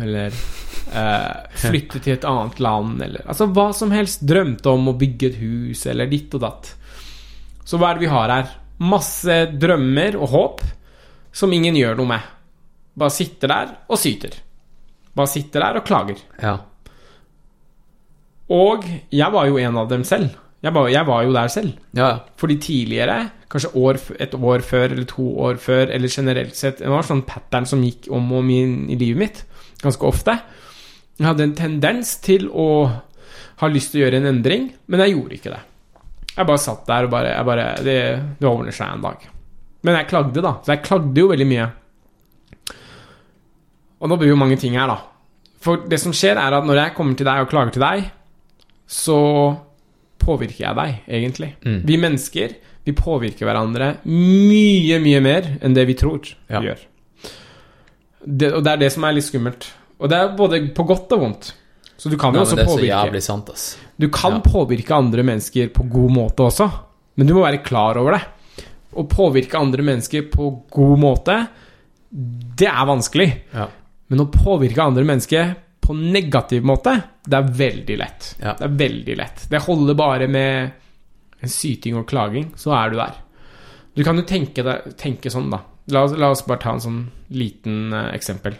eller 0.00 0.34
uh, 0.96 1.48
flytte 1.64 2.02
til 2.04 2.16
et 2.18 2.28
annet 2.28 2.60
land, 2.62 3.00
eller 3.08 3.26
Altså 3.26 3.48
hva 3.50 3.70
som 3.76 3.94
helst. 3.94 4.22
Drømte 4.28 4.72
om 4.72 4.92
å 4.92 4.98
bygge 5.00 5.32
et 5.32 5.40
hus, 5.42 5.86
eller 5.90 6.10
ditt 6.10 6.36
og 6.38 6.44
datt. 6.46 6.74
Så 7.66 7.78
hva 7.78 7.90
er 7.90 7.98
det 7.98 8.06
vi 8.06 8.12
har 8.14 8.34
her? 8.34 8.54
Masse 8.80 9.42
drømmer 9.60 10.16
og 10.16 10.30
håp 10.32 10.62
som 11.36 11.52
ingen 11.52 11.76
gjør 11.76 11.98
noe 11.98 12.14
med. 12.14 12.30
Bare 12.98 13.14
sitter 13.14 13.52
der 13.52 13.74
og 13.90 14.00
syter. 14.00 14.38
Bare 15.16 15.26
sitter 15.30 15.60
der 15.64 15.80
og 15.80 15.86
klager. 15.88 16.20
ja. 16.42 16.58
Og 18.50 18.82
jeg 19.14 19.30
var 19.30 19.46
jo 19.46 19.58
en 19.62 19.76
av 19.78 19.90
dem 19.90 20.02
selv. 20.06 20.32
Jeg 20.60 20.74
var, 20.74 20.88
jeg 20.90 21.06
var 21.06 21.22
jo 21.22 21.32
der 21.32 21.48
selv. 21.48 21.76
ja. 21.94 22.08
Fordi 22.36 22.56
tidligere, 22.60 23.30
kanskje 23.50 23.70
år, 23.78 23.98
et 24.20 24.34
år 24.34 24.64
før 24.66 24.90
eller 24.90 25.06
to 25.08 25.26
år 25.38 25.54
før, 25.62 25.86
eller 25.94 26.08
generelt 26.08 26.56
sett 26.56 26.78
Det 26.78 26.90
var 26.90 27.06
sånn 27.06 27.22
pattern 27.26 27.66
som 27.66 27.82
gikk 27.82 28.08
om 28.10 28.32
og 28.32 28.42
om 28.42 28.50
i, 28.50 28.96
livet 28.96 29.18
mitt 29.18 29.44
ganske 29.82 30.04
ofte. 30.04 30.34
Jeg 31.18 31.26
hadde 31.26 31.46
en 31.46 31.54
tendens 31.56 32.16
til 32.20 32.48
å 32.52 32.66
ha 33.60 33.68
lyst 33.68 33.92
til 33.92 34.00
å 34.00 34.04
gjøre 34.04 34.18
en 34.20 34.28
endring, 34.34 34.70
men 34.88 35.00
jeg 35.00 35.14
gjorde 35.14 35.36
ikke 35.38 35.52
det. 35.54 35.60
Jeg 36.36 36.46
bare 36.46 36.60
satt 36.60 36.86
der 36.88 37.06
og 37.06 37.10
bare, 37.14 37.32
bare 37.44 37.66
det, 37.84 37.96
det 38.40 38.48
ordner 38.48 38.72
seg 38.76 38.92
en 38.96 39.06
dag. 39.06 39.24
Men 39.82 39.96
jeg 39.96 40.08
klagde, 40.10 40.42
da. 40.44 40.52
Så 40.64 40.74
jeg 40.74 40.84
klagde 40.84 41.22
jo 41.22 41.30
veldig 41.30 41.46
mye. 41.48 41.66
Og 44.00 44.08
nå 44.08 44.16
blir 44.20 44.32
jo 44.32 44.36
mange 44.40 44.56
ting 44.60 44.74
her, 44.78 44.86
da. 44.88 44.98
For 45.60 45.76
det 45.88 45.98
som 46.00 46.12
skjer, 46.16 46.38
er 46.40 46.56
at 46.56 46.64
når 46.64 46.78
jeg 46.80 46.94
kommer 46.96 47.16
til 47.18 47.28
deg 47.28 47.42
og 47.42 47.50
klager 47.52 47.74
til 47.76 47.84
deg, 47.84 48.06
så 48.88 49.18
påvirker 50.20 50.64
jeg 50.64 50.76
deg, 50.76 51.00
egentlig. 51.08 51.54
Mm. 51.64 51.80
Vi 51.86 51.96
mennesker 52.00 52.56
vi 52.86 52.94
påvirker 52.96 53.44
hverandre 53.44 53.90
mye, 54.08 54.96
mye 55.04 55.20
mer 55.24 55.48
enn 55.60 55.74
det 55.76 55.84
vi 55.90 55.96
tror 56.00 56.22
Ja. 56.48 56.60
vi 56.60 56.70
gjør. 56.70 56.86
Det, 58.24 58.52
og 58.52 58.64
det 58.64 58.72
er 58.72 58.76
det 58.82 58.92
som 58.92 59.04
er 59.04 59.12
litt 59.16 59.24
skummelt. 59.24 59.70
Og 60.00 60.08
det 60.08 60.16
er 60.18 60.34
både 60.36 60.60
på 60.76 60.84
godt 60.88 61.12
og 61.16 61.20
vondt. 61.20 61.52
Så 62.00 62.08
du 62.10 62.16
kan 62.16 62.32
jo 62.32 62.40
også 62.40 62.56
det 62.56 62.66
så 62.66 62.76
påvirke 62.78 63.20
sant. 63.22 63.50
Du 64.00 64.08
kan 64.08 64.32
Ja. 64.32 64.40
påvirke 64.40 64.94
andre 64.96 65.22
mennesker 65.22 65.68
på 65.68 65.84
god 65.88 66.10
måte 66.10 66.38
også, 66.40 66.70
men 67.16 67.26
du 67.26 67.34
må 67.34 67.42
være 67.44 67.62
klar 67.62 67.96
over 67.96 68.12
det. 68.12 68.22
Å 68.96 69.06
påvirke 69.08 69.58
andre 69.60 69.82
mennesker 69.82 70.30
på 70.30 70.64
god 70.70 70.98
måte, 70.98 71.48
det 72.10 72.66
er 72.66 72.86
vanskelig. 72.86 73.42
Ja. 73.54 73.68
Men 74.10 74.24
å 74.24 74.30
påvirke 74.32 74.82
andre 74.82 75.06
mennesker 75.06 75.52
på 75.80 75.94
negativ 75.94 76.66
måte, 76.66 76.96
det 77.26 77.38
er 77.38 77.50
veldig 77.60 77.98
lett. 77.98 78.30
Ja. 78.40 78.54
Det 78.58 78.66
er 78.66 78.78
veldig 78.78 79.16
lett. 79.18 79.44
Det 79.50 79.62
holder 79.64 79.98
bare 79.98 80.28
med 80.30 80.70
en 81.40 81.52
syting 81.52 81.96
og 81.98 82.08
klaging, 82.10 82.50
så 82.58 82.74
er 82.76 82.90
du 82.90 82.98
der. 82.98 83.20
Du 83.96 84.02
kan 84.06 84.18
jo 84.18 84.26
tenke, 84.26 84.64
deg, 84.66 84.92
tenke 85.00 85.32
sånn, 85.32 85.50
da. 85.52 85.62
La 85.90 86.04
la 86.14 86.30
oss 86.30 86.44
bare 86.46 86.62
ta 86.62 86.74
en 86.76 86.82
sånn 86.82 87.00
liten 87.34 87.94
uh, 87.94 88.10
eksempel. 88.14 88.54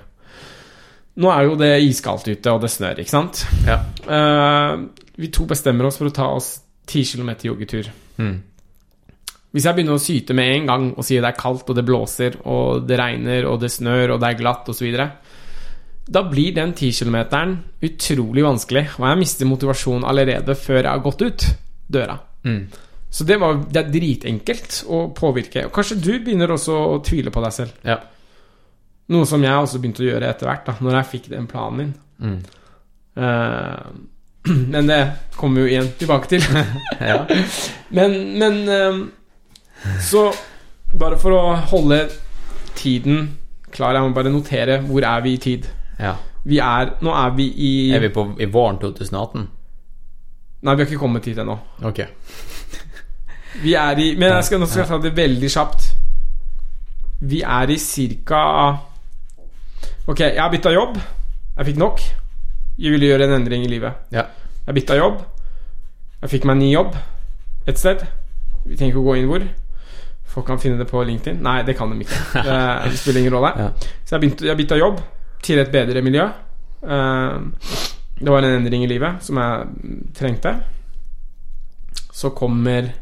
Nå 1.20 1.30
er 1.34 1.46
jo 1.46 1.58
det 1.60 1.70
iskaldt 1.84 2.30
ute, 2.30 2.54
og 2.54 2.62
det 2.62 2.70
snør, 2.72 3.02
ikke 3.02 3.12
sant? 3.12 3.44
Ja. 3.66 3.80
Uh, 4.06 4.86
vi 5.20 5.30
to 5.34 5.46
bestemmer 5.50 5.86
oss 5.86 5.98
for 6.00 6.10
å 6.10 6.14
ta 6.14 6.30
oss 6.32 6.54
10 6.90 7.12
km 7.12 7.34
joggetur. 7.50 7.90
Mm. 8.18 8.38
Hvis 9.50 9.66
jeg 9.66 9.76
begynner 9.76 9.98
å 9.98 10.02
syte 10.02 10.34
med 10.36 10.52
en 10.54 10.68
gang 10.68 10.84
og 10.94 11.06
sier 11.06 11.22
det 11.24 11.32
er 11.32 11.38
kaldt 11.38 11.70
og 11.70 11.76
det 11.76 11.86
blåser 11.86 12.36
og 12.46 12.86
det 12.86 12.98
regner 13.00 13.48
og 13.50 13.58
det 13.62 13.72
snør 13.74 14.14
og 14.14 14.22
det 14.22 14.30
er 14.30 14.38
glatt 14.38 14.70
osv., 14.70 14.86
da 16.10 16.22
blir 16.26 16.54
den 16.54 16.72
10 16.74 16.92
km 16.92 17.16
utrolig 17.86 18.44
vanskelig, 18.44 18.86
og 18.98 19.06
jeg 19.06 19.18
mister 19.20 19.46
motivasjon 19.46 20.06
allerede 20.06 20.56
før 20.58 20.80
jeg 20.80 20.90
har 20.90 21.04
gått 21.04 21.22
ut 21.22 21.44
døra. 21.86 22.16
Mm. 22.42 22.64
Så 23.10 23.24
det, 23.26 23.40
var, 23.42 23.58
det 23.70 23.80
er 23.80 23.90
dritenkelt 23.90 24.84
å 24.90 25.00
påvirke. 25.14 25.64
Og 25.66 25.74
kanskje 25.74 25.98
du 25.98 26.12
begynner 26.18 26.52
også 26.54 26.74
å 26.74 26.98
tvile 27.06 27.32
på 27.34 27.42
deg 27.42 27.54
selv. 27.54 27.78
Ja. 27.86 27.98
Noe 29.10 29.26
som 29.26 29.42
jeg 29.42 29.54
også 29.54 29.80
begynte 29.82 30.04
å 30.04 30.08
gjøre 30.08 30.30
etter 30.30 30.46
hvert, 30.46 30.68
da 30.68 30.76
når 30.78 31.00
jeg 31.00 31.10
fikk 31.14 31.30
den 31.32 31.48
planen 31.50 31.80
min. 31.80 31.92
Mm. 32.22 32.36
Uh, 33.18 34.50
men 34.74 34.90
det 34.90 35.00
kommer 35.38 35.60
vi 35.60 35.66
jo 35.66 35.72
igjen 35.74 35.90
tilbake 35.98 36.30
til. 36.30 36.46
ja. 37.10 37.24
Men, 37.96 38.12
men 38.38 38.58
uh, 38.70 39.96
Så 39.98 40.28
bare 40.94 41.16
for 41.18 41.34
å 41.34 41.56
holde 41.72 42.04
tiden 42.78 43.24
klar, 43.74 43.96
jeg 43.96 44.06
må 44.06 44.14
bare 44.14 44.30
notere 44.30 44.76
hvor 44.86 45.02
er 45.02 45.24
vi 45.24 45.34
i 45.34 45.40
tid. 45.42 45.66
Ja. 46.00 46.16
Vi 46.48 46.58
er 46.64 46.94
Nå 47.04 47.12
er 47.12 47.34
vi 47.36 47.46
i 47.52 47.72
Er 47.94 48.00
vi 48.00 48.08
på, 48.14 48.24
i 48.40 48.48
våren 48.48 48.78
2018? 48.80 49.48
Nei, 50.60 50.74
vi 50.74 50.82
har 50.82 50.88
ikke 50.88 51.00
kommet 51.00 51.24
hit 51.24 51.38
ennå. 51.40 51.56
Ok. 51.88 52.02
Vi 53.64 53.72
er 53.74 53.98
i 53.98 54.10
Men 54.14 54.34
jeg 54.36 54.44
skal, 54.46 54.60
nå 54.60 54.66
skal 54.68 54.82
jeg 54.82 54.90
ta 54.90 54.98
det 55.02 55.10
veldig 55.16 55.48
kjapt. 55.50 55.86
Vi 57.32 57.40
er 57.42 57.72
i 57.72 57.78
cirka 57.80 58.42
Ok, 60.06 60.20
jeg 60.20 60.40
har 60.40 60.52
bytta 60.52 60.72
jobb. 60.74 60.98
Jeg 61.56 61.70
fikk 61.70 61.80
nok. 61.80 62.02
Jeg 62.80 62.92
ville 62.92 63.08
gjøre 63.08 63.26
en 63.26 63.34
endring 63.40 63.64
i 63.64 63.72
livet. 63.72 64.04
Ja. 64.12 64.26
Jeg 64.66 64.76
bytta 64.80 64.96
jobb. 65.00 65.18
Jeg 66.22 66.32
fikk 66.34 66.46
meg 66.48 66.58
en 66.58 66.62
ny 66.64 66.70
jobb 66.74 66.94
et 67.68 67.78
sted. 67.80 68.04
Vi 68.64 68.76
trenger 68.76 68.94
ikke 68.94 69.02
å 69.02 69.08
gå 69.08 69.16
inn 69.20 69.28
hvor. 69.30 69.44
Folk 70.30 70.46
kan 70.46 70.60
finne 70.62 70.78
det 70.78 70.86
på 70.90 71.02
LinkedIn. 71.04 71.40
Nei, 71.42 71.60
det 71.66 71.76
kan 71.78 71.90
de 71.90 72.04
ikke. 72.04 72.20
Det, 72.36 72.58
det 72.90 73.00
spiller 73.00 73.24
ingen 73.24 73.36
rolle. 73.36 73.52
Ja. 73.56 73.70
Så 74.04 74.16
jeg, 74.16 74.22
begynte, 74.24 74.46
jeg 74.48 74.60
bytta 74.60 74.78
jobb 74.80 75.00
til 75.42 75.60
et 75.62 75.72
bedre 75.72 76.02
miljø. 76.04 76.26
Eh, 76.82 77.40
det 78.20 78.32
var 78.32 78.44
en 78.44 78.58
endring 78.58 78.84
i 78.84 78.90
livet 78.90 79.22
som 79.24 79.38
jeg 79.40 79.68
trengte. 80.16 80.56
Så 82.12 82.30
kommer 82.36 82.92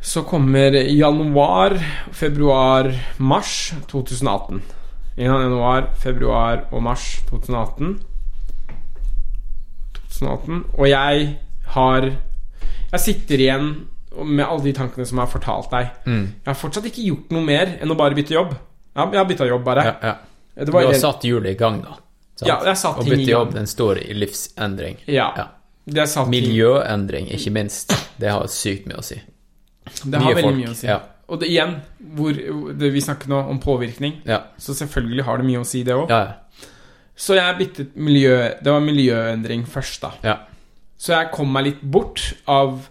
Så 0.00 0.22
kommer 0.22 0.72
januar, 0.72 1.74
februar, 2.12 2.92
mars 3.18 3.74
2018. 3.88 4.62
Januar, 5.18 5.88
februar 5.98 6.68
og 6.72 6.82
mars 6.82 7.22
2018. 7.28 7.98
2018 10.18 10.64
Og 10.78 10.88
jeg 10.88 11.38
har 11.66 12.10
Jeg 12.92 13.00
sitter 13.00 13.34
igjen 13.38 13.74
med 14.24 14.44
alle 14.44 14.64
de 14.64 14.72
tankene 14.72 15.06
som 15.06 15.18
jeg 15.18 15.26
har 15.26 15.30
fortalt 15.30 15.70
deg. 15.70 15.90
Mm. 16.06 16.22
Jeg 16.24 16.48
har 16.48 16.56
fortsatt 16.56 16.86
ikke 16.88 17.04
gjort 17.04 17.34
noe 17.34 17.44
mer 17.44 17.76
enn 17.78 17.92
å 17.92 17.96
bare 17.98 18.16
bytte 18.16 18.34
jobb. 18.34 18.54
Ja, 18.98 19.04
jeg 19.14 19.20
har 19.22 19.28
bytta 19.30 19.46
jobb, 19.48 19.64
bare. 19.66 19.84
Ja, 19.86 19.94
ja. 20.02 20.14
Det 20.58 20.66
Du 20.66 20.72
har 20.74 20.92
satt 20.98 21.22
hjulet 21.24 21.54
i 21.54 21.58
gang, 21.58 21.80
da. 21.84 21.94
sant? 22.34 22.48
Ja, 22.50 22.56
jeg 22.66 22.78
satt 22.80 22.98
Å 22.98 23.04
ting 23.06 23.12
i 23.12 23.16
bytte 23.20 23.30
jobb, 23.30 23.52
den 23.54 23.68
står 23.70 24.00
i 24.02 24.14
livsendring. 24.18 24.98
Ja. 25.06 25.28
Ja. 25.38 25.46
Er 25.88 26.26
Miljøendring, 26.28 27.30
ikke 27.32 27.52
minst. 27.54 27.94
Det 28.20 28.28
har 28.34 28.44
sykt 28.52 28.88
mye 28.90 28.98
å 29.00 29.04
si. 29.06 29.20
Det 30.02 30.18
har 30.18 30.26
Nye 30.26 30.34
veldig 30.34 30.44
folk, 30.50 30.58
mye 30.58 30.72
å 30.74 30.76
si. 30.76 30.86
ja. 30.90 30.98
Og 31.28 31.40
det, 31.42 31.48
igjen, 31.52 31.74
hvor, 32.16 32.36
det, 32.80 32.88
vi 32.94 33.00
snakker 33.04 33.28
nå 33.28 33.38
om 33.52 33.58
påvirkning, 33.60 34.22
Ja. 34.24 34.42
så 34.58 34.74
selvfølgelig 34.74 35.24
har 35.24 35.38
det 35.38 35.46
mye 35.46 35.60
å 35.60 35.66
si, 35.68 35.82
det 35.84 35.94
òg. 35.94 36.08
Ja. 36.08 36.34
Så 37.18 37.34
jeg 37.34 37.56
byttet 37.58 37.96
miljø 37.96 38.36
Det 38.62 38.70
var 38.72 38.80
miljøendring 38.80 39.64
først, 39.66 40.00
da. 40.02 40.12
ja. 40.24 40.36
Så 40.98 41.12
jeg 41.14 41.30
kom 41.32 41.52
meg 41.52 41.64
litt 41.64 41.82
bort 41.82 42.32
av, 42.50 42.88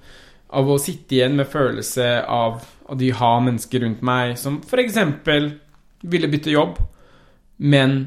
av 0.50 0.69
å 0.72 0.77
sitte 0.80 1.18
igjen 1.18 1.36
med 1.36 1.50
følelse 1.52 2.24
av 2.24 2.61
at 2.88 2.98
de 3.02 3.10
har 3.11 3.42
mennesker 3.44 3.84
rundt 3.84 4.02
meg 4.02 4.38
som 4.40 4.61
f.eks. 4.64 4.95
ville 6.01 6.27
bytte 6.27 6.53
jobb, 6.53 6.77
men 7.58 8.00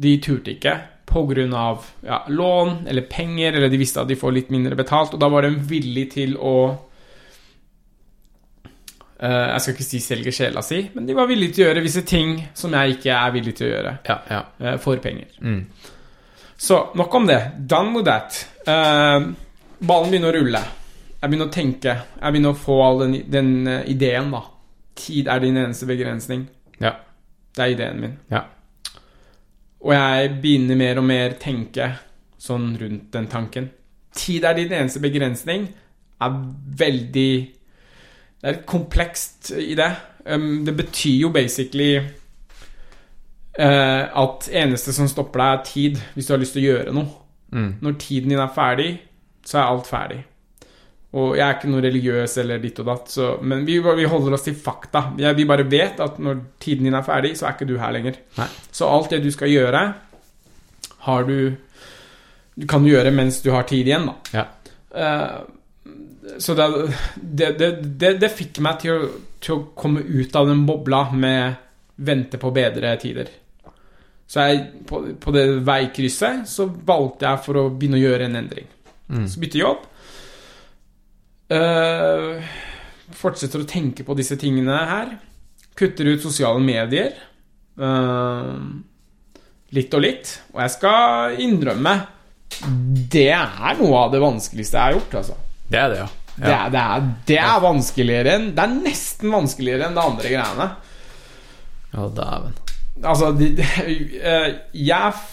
de 0.00 0.16
turte 0.22 0.54
ikke 0.54 0.78
pga. 1.10 1.78
Ja, 2.00 2.26
lån 2.28 2.86
eller 2.86 3.02
penger, 3.02 3.52
eller 3.52 3.68
de 3.68 3.76
visste 3.76 4.00
at 4.00 4.08
de 4.08 4.16
får 4.16 4.32
litt 4.32 4.50
mindre 4.50 4.76
betalt, 4.78 5.14
og 5.14 5.20
da 5.20 5.28
var 5.28 5.42
de 5.42 5.50
villige 5.54 6.10
til 6.14 6.36
å 6.38 6.56
uh, 9.18 9.46
Jeg 9.50 9.60
skal 9.60 9.74
ikke 9.74 9.88
si 9.88 10.00
selge 10.04 10.32
sjela 10.34 10.62
si, 10.62 10.84
men 10.94 11.06
de 11.08 11.16
var 11.18 11.28
villige 11.30 11.56
til 11.56 11.64
å 11.64 11.70
gjøre 11.70 11.84
visse 11.84 12.04
ting 12.06 12.36
som 12.54 12.74
jeg 12.78 12.98
ikke 12.98 13.16
er 13.16 13.34
villig 13.34 13.56
til 13.58 13.68
å 13.68 13.72
gjøre 13.72 13.96
ja, 14.06 14.18
ja. 14.30 14.42
Uh, 14.62 14.76
for 14.82 15.02
penger. 15.02 15.28
Mm. 15.42 15.64
Så 16.60 16.78
nok 16.94 17.14
om 17.14 17.26
det. 17.26 17.40
Done 17.58 17.96
with 17.96 18.06
that. 18.06 18.36
Uh, 18.68 19.32
ballen 19.80 20.10
begynner 20.12 20.30
å 20.30 20.38
rulle. 20.38 20.62
Jeg 21.20 21.28
begynner 21.28 21.48
å 21.48 21.54
tenke. 21.54 21.98
Jeg 22.20 22.32
begynner 22.32 22.54
å 22.54 22.60
få 22.60 22.80
all 22.84 23.02
den, 23.02 23.18
den 23.32 23.52
ideen, 23.88 24.30
da. 24.32 24.44
Tid 25.00 25.28
er 25.32 25.40
din 25.40 25.56
eneste 25.56 25.88
begrensning. 25.88 26.46
Ja. 26.80 26.94
Det 27.56 27.64
er 27.64 27.74
ideen 27.74 28.00
min. 28.00 28.16
Ja. 28.30 28.44
Og 29.80 29.94
jeg 29.94 30.32
begynner 30.42 30.76
mer 30.76 31.00
og 31.00 31.06
mer 31.08 31.36
tenke 31.40 31.92
sånn 32.40 32.72
rundt 32.80 33.12
den 33.14 33.28
tanken. 33.32 33.70
Tid 34.16 34.44
er 34.44 34.56
din 34.58 34.72
eneste 34.72 35.00
begrensning 35.02 35.68
er 36.20 36.36
veldig 36.80 37.32
Det 38.40 38.48
er 38.48 38.56
litt 38.56 38.68
komplekst 38.68 39.50
i 39.52 39.74
det. 39.76 39.90
Um, 40.24 40.64
det 40.64 40.72
betyr 40.76 41.26
jo 41.26 41.28
basically 41.32 41.98
uh, 43.60 44.04
at 44.22 44.48
eneste 44.48 44.94
som 44.96 45.08
stopper 45.08 45.42
deg, 45.42 45.50
er 45.52 45.64
tid, 45.68 46.00
hvis 46.14 46.26
du 46.26 46.32
har 46.32 46.40
lyst 46.40 46.56
til 46.56 46.62
å 46.62 46.70
gjøre 46.70 46.94
noe. 46.96 47.10
Mm. 47.52 47.74
Når 47.84 47.98
tiden 48.00 48.32
din 48.32 48.40
er 48.40 48.54
ferdig, 48.54 48.94
så 49.44 49.58
er 49.60 49.68
alt 49.68 49.90
ferdig. 49.90 50.22
Og 51.10 51.32
jeg 51.34 51.42
er 51.42 51.56
ikke 51.56 51.70
noe 51.72 51.82
religiøs 51.82 52.36
eller 52.38 52.60
ditt 52.62 52.76
og 52.78 52.86
datt, 52.86 53.08
så, 53.10 53.30
men 53.42 53.64
vi, 53.66 53.80
vi 53.82 54.06
holder 54.06 54.36
oss 54.36 54.44
til 54.46 54.54
fakta. 54.54 55.08
Vi 55.18 55.46
bare 55.48 55.66
vet 55.66 55.98
at 56.04 56.20
når 56.22 56.44
tiden 56.62 56.86
din 56.86 56.94
er 56.94 57.06
ferdig, 57.06 57.32
så 57.38 57.48
er 57.48 57.56
ikke 57.56 57.66
du 57.66 57.74
her 57.80 57.94
lenger. 57.96 58.20
Nei. 58.36 58.46
Så 58.70 58.86
alt 58.86 59.10
det 59.10 59.24
du 59.24 59.30
skal 59.34 59.50
gjøre, 59.50 59.82
har 61.06 61.26
du 61.26 61.56
Du 62.60 62.66
kan 62.68 62.82
du 62.84 62.90
gjøre 62.90 63.10
mens 63.14 63.38
du 63.40 63.50
har 63.54 63.62
tid 63.64 63.88
igjen, 63.88 64.06
da. 64.10 64.14
Ja. 64.34 64.44
Uh, 64.92 66.36
så 66.38 66.54
det, 66.54 66.66
det, 67.16 67.50
det, 67.58 67.68
det, 67.98 68.10
det 68.20 68.30
fikk 68.36 68.58
meg 68.60 68.82
til 68.82 68.92
å, 68.92 69.10
til 69.40 69.54
å 69.54 69.62
komme 69.74 70.02
ut 70.04 70.34
av 70.36 70.50
den 70.50 70.66
bobla 70.68 71.06
med 71.14 71.54
vente 72.04 72.38
på 72.38 72.50
bedre 72.52 72.92
tider. 73.00 73.30
Så 74.30 74.44
jeg, 74.46 74.66
på, 74.86 75.00
på 75.18 75.32
det 75.34 75.46
veikrysset 75.66 76.44
så 76.50 76.68
valgte 76.68 77.26
jeg 77.26 77.42
for 77.46 77.62
å 77.62 77.64
begynne 77.72 77.98
å 77.98 78.04
gjøre 78.04 78.28
en 78.28 78.38
endring. 78.42 78.68
Mm. 79.08 79.24
Så 79.26 79.40
bytte 79.42 79.62
jobb. 79.62 79.88
Eh, 81.50 82.50
fortsetter 83.18 83.64
å 83.64 83.68
tenke 83.68 84.06
på 84.06 84.14
disse 84.18 84.38
tingene 84.38 84.76
her. 84.90 85.16
Kutter 85.78 86.12
ut 86.12 86.22
sosiale 86.22 86.62
medier. 86.62 87.12
Uh, 87.80 88.58
litt 89.72 89.94
og 89.96 90.02
litt. 90.04 90.32
Og 90.52 90.58
jeg 90.60 90.72
skal 90.74 91.38
innrømme 91.40 91.94
Det 93.08 93.30
er 93.32 93.78
noe 93.78 94.02
av 94.02 94.10
det 94.12 94.20
vanskeligste 94.20 94.76
jeg 94.76 94.82
har 94.82 94.96
gjort, 94.98 95.14
altså. 95.22 95.36
Det 95.70 95.78
er 95.80 95.92
det, 95.92 96.00
ja. 96.02 96.08
Det, 96.34 96.50
er, 96.50 96.72
det, 96.74 96.82
er, 96.82 97.06
det 97.28 97.38
er 97.40 97.62
vanskeligere 97.62 98.34
enn 98.36 98.46
Det 98.56 98.62
er 98.64 98.74
nesten 98.74 99.32
vanskeligere 99.32 99.86
enn 99.86 99.96
det 99.96 100.04
andre 100.12 100.32
greiene. 100.34 100.68
Å, 101.90 102.08
dæven. 102.18 102.58
Altså, 103.00 103.30
det, 103.38 103.50
de, 103.56 103.96
uh, 104.20 104.48
jeg 104.76 105.26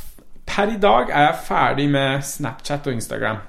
Per 0.47 0.71
i 0.71 0.79
dag 0.79 1.09
er 1.11 1.25
jeg 1.25 1.39
ferdig 1.43 1.89
med 1.91 2.23
Snapchat 2.23 2.85
og 2.87 2.95
Instagram. 2.95 3.41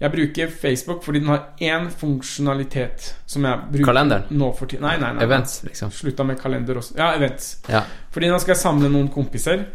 Jeg 0.00 0.12
bruker 0.14 0.48
Facebook 0.62 1.02
fordi 1.04 1.20
den 1.20 1.28
har 1.28 1.42
én 1.60 1.90
funksjonalitet 1.92 3.10
som 3.28 3.44
jeg 3.44 3.58
bruker 3.72 3.90
Kalenderen? 3.90 4.30
nå 4.30 4.52
for 4.56 4.66
tiden. 4.70 4.86
Nei, 4.86 4.94
nei, 5.02 5.10
nei. 5.16 5.24
Events, 5.26 5.58
liksom. 5.66 5.90
Slutta 5.92 6.24
med 6.24 6.40
kalender 6.40 6.78
også. 6.80 6.96
Ja, 6.96 7.10
events. 7.18 7.50
Ja. 7.68 7.82
Fordi 8.14 8.30
nå 8.32 8.38
skal 8.40 8.54
jeg 8.54 8.62
samle 8.62 8.88
noen 8.88 9.10
kompiser. 9.12 9.66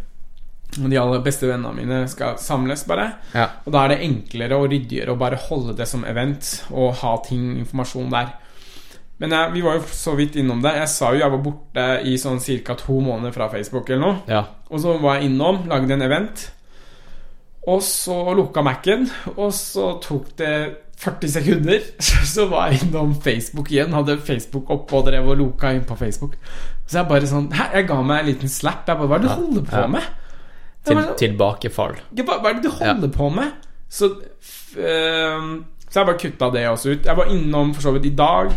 Og 0.81 0.89
de 0.89 0.97
aller 0.99 1.21
beste 1.23 1.47
vennene 1.47 1.75
mine 1.77 1.99
skal 2.11 2.39
samles, 2.41 2.83
bare. 2.89 3.05
Ja. 3.35 3.45
Og 3.65 3.71
da 3.71 3.83
er 3.85 3.93
det 3.93 3.99
enklere 4.07 4.57
og 4.57 4.65
ryddigere 4.73 5.13
å 5.13 5.19
bare 5.19 5.37
holde 5.45 5.75
det 5.77 5.85
som 5.87 6.03
event 6.09 6.49
og 6.73 6.97
ha 7.03 7.13
ting, 7.23 7.53
informasjon 7.61 8.09
der. 8.11 8.33
Men 9.21 9.31
jeg, 9.31 9.53
vi 9.53 9.61
var 9.63 9.77
jo 9.77 9.85
så 9.95 10.15
vidt 10.17 10.35
innom 10.41 10.59
det. 10.65 10.73
Jeg 10.81 10.89
sa 10.91 11.13
jo 11.13 11.21
jeg 11.21 11.31
var 11.31 11.43
borte 11.45 11.85
i 12.03 12.17
sånn 12.19 12.41
ca. 12.65 12.75
to 12.75 12.97
måneder 12.99 13.31
fra 13.31 13.47
Facebook 13.53 13.89
eller 13.89 14.01
noe. 14.03 14.17
ja. 14.27 14.43
Og 14.73 14.81
så 14.81 14.97
var 14.97 15.19
jeg 15.19 15.29
innom, 15.29 15.67
lagde 15.69 15.93
en 15.93 16.01
event. 16.01 16.49
Og 17.65 17.81
så 17.81 18.15
lukka 18.37 18.61
Mac-en, 18.61 19.07
og 19.35 19.53
så 19.55 19.95
tok 20.03 20.35
det 20.37 20.55
40 21.01 21.31
sekunder. 21.31 21.79
Så 22.33 22.45
var 22.47 22.71
jeg 22.71 22.85
innom 22.85 23.15
Facebook 23.21 23.71
igjen. 23.71 23.93
Hadde 23.93 24.19
Facebook 24.21 24.69
oppe 24.73 24.95
og 24.95 25.09
drev 25.09 25.27
og 25.33 25.39
loka 25.39 25.73
inn 25.75 25.83
på 25.87 25.97
Facebook. 25.99 26.37
Så 26.85 27.01
jeg 27.01 27.09
bare 27.09 27.27
sånn 27.29 27.49
Hæ, 27.53 27.71
jeg 27.79 27.87
ga 27.89 27.97
meg 28.05 28.21
en 28.21 28.29
liten 28.29 28.51
slap. 28.51 28.85
Jeg 28.87 28.99
bare 29.01 29.09
Hva 29.09 29.17
er 29.17 29.25
det 29.25 29.31
du 29.31 29.35
holder 29.35 29.65
på 29.71 29.83
med? 29.95 30.07
Til, 30.85 30.99
bare, 30.99 31.17
tilbakefall. 31.17 31.95
hva, 32.21 32.37
er 32.37 32.57
det 32.59 32.63
du 32.67 32.71
holder 32.77 33.11
på 33.11 33.29
med? 33.33 33.53
Så, 33.89 34.11
ehm, 34.77 35.53
så 35.89 35.99
jeg 35.99 36.09
bare 36.11 36.21
kutta 36.21 36.49
det 36.53 36.67
også 36.69 36.93
ut. 36.93 37.07
Jeg 37.09 37.17
var 37.17 37.31
innom 37.33 37.73
for 37.73 37.87
så 37.87 37.95
vidt 37.95 38.05
i 38.11 38.15
dag 38.17 38.53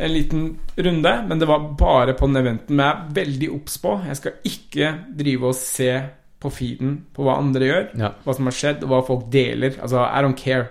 en 0.00 0.14
liten 0.14 0.46
runde, 0.78 1.12
men 1.28 1.40
det 1.40 1.48
var 1.50 1.66
bare 1.78 2.14
på 2.16 2.26
den 2.30 2.40
eventen. 2.40 2.76
Men 2.76 2.86
jeg 2.86 2.94
er 2.94 3.12
veldig 3.20 3.50
obs 3.52 3.76
på. 3.82 3.98
Jeg 4.08 4.16
skal 4.16 4.32
ikke 4.48 4.94
drive 5.18 5.50
og 5.50 5.58
se 5.58 5.92
på 6.40 6.50
feeden 6.52 6.94
på 7.14 7.24
hva 7.26 7.34
andre 7.38 7.66
gjør, 7.68 7.86
Ja. 8.00 8.12
hva 8.24 8.34
som 8.34 8.46
har 8.48 8.52
skjedd, 8.56 8.82
og 8.84 8.88
hva 8.94 9.00
folk 9.06 9.26
deler. 9.32 9.74
Altså, 9.82 10.00
I 10.08 10.22
don't 10.24 10.36
care. 10.36 10.68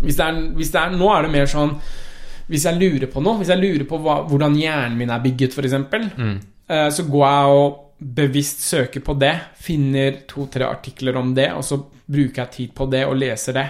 Hvis 0.00 0.16
det 0.16 0.24
er, 0.26 0.40
hvis 0.56 0.70
det 0.72 0.80
er 0.80 0.90
Nå 0.96 1.08
er 1.14 1.22
det 1.24 1.30
mer 1.32 1.46
sånn 1.48 1.70
Hvis 2.50 2.66
jeg 2.68 2.76
lurer 2.78 3.08
på 3.08 3.22
noe, 3.24 3.38
hvis 3.40 3.48
jeg 3.48 3.58
lurer 3.62 3.86
på 3.88 3.98
hva, 4.04 4.18
hvordan 4.28 4.54
hjernen 4.60 4.98
min 5.00 5.10
er 5.10 5.22
bygget, 5.24 5.56
f.eks., 5.56 5.72
Mm. 6.16 6.36
Eh, 6.68 6.88
så 6.90 7.02
går 7.08 7.24
jeg 7.26 7.56
og 7.56 7.82
bevisst 8.14 8.60
søker 8.68 9.00
på 9.00 9.14
det, 9.18 9.32
finner 9.62 10.16
to-tre 10.28 10.64
artikler 10.66 11.16
om 11.16 11.32
det, 11.34 11.48
og 11.54 11.62
så 11.64 11.78
bruker 12.10 12.42
jeg 12.42 12.50
tid 12.50 12.74
på 12.74 12.86
det 12.90 13.04
og 13.06 13.16
leser 13.16 13.52
det. 13.56 13.66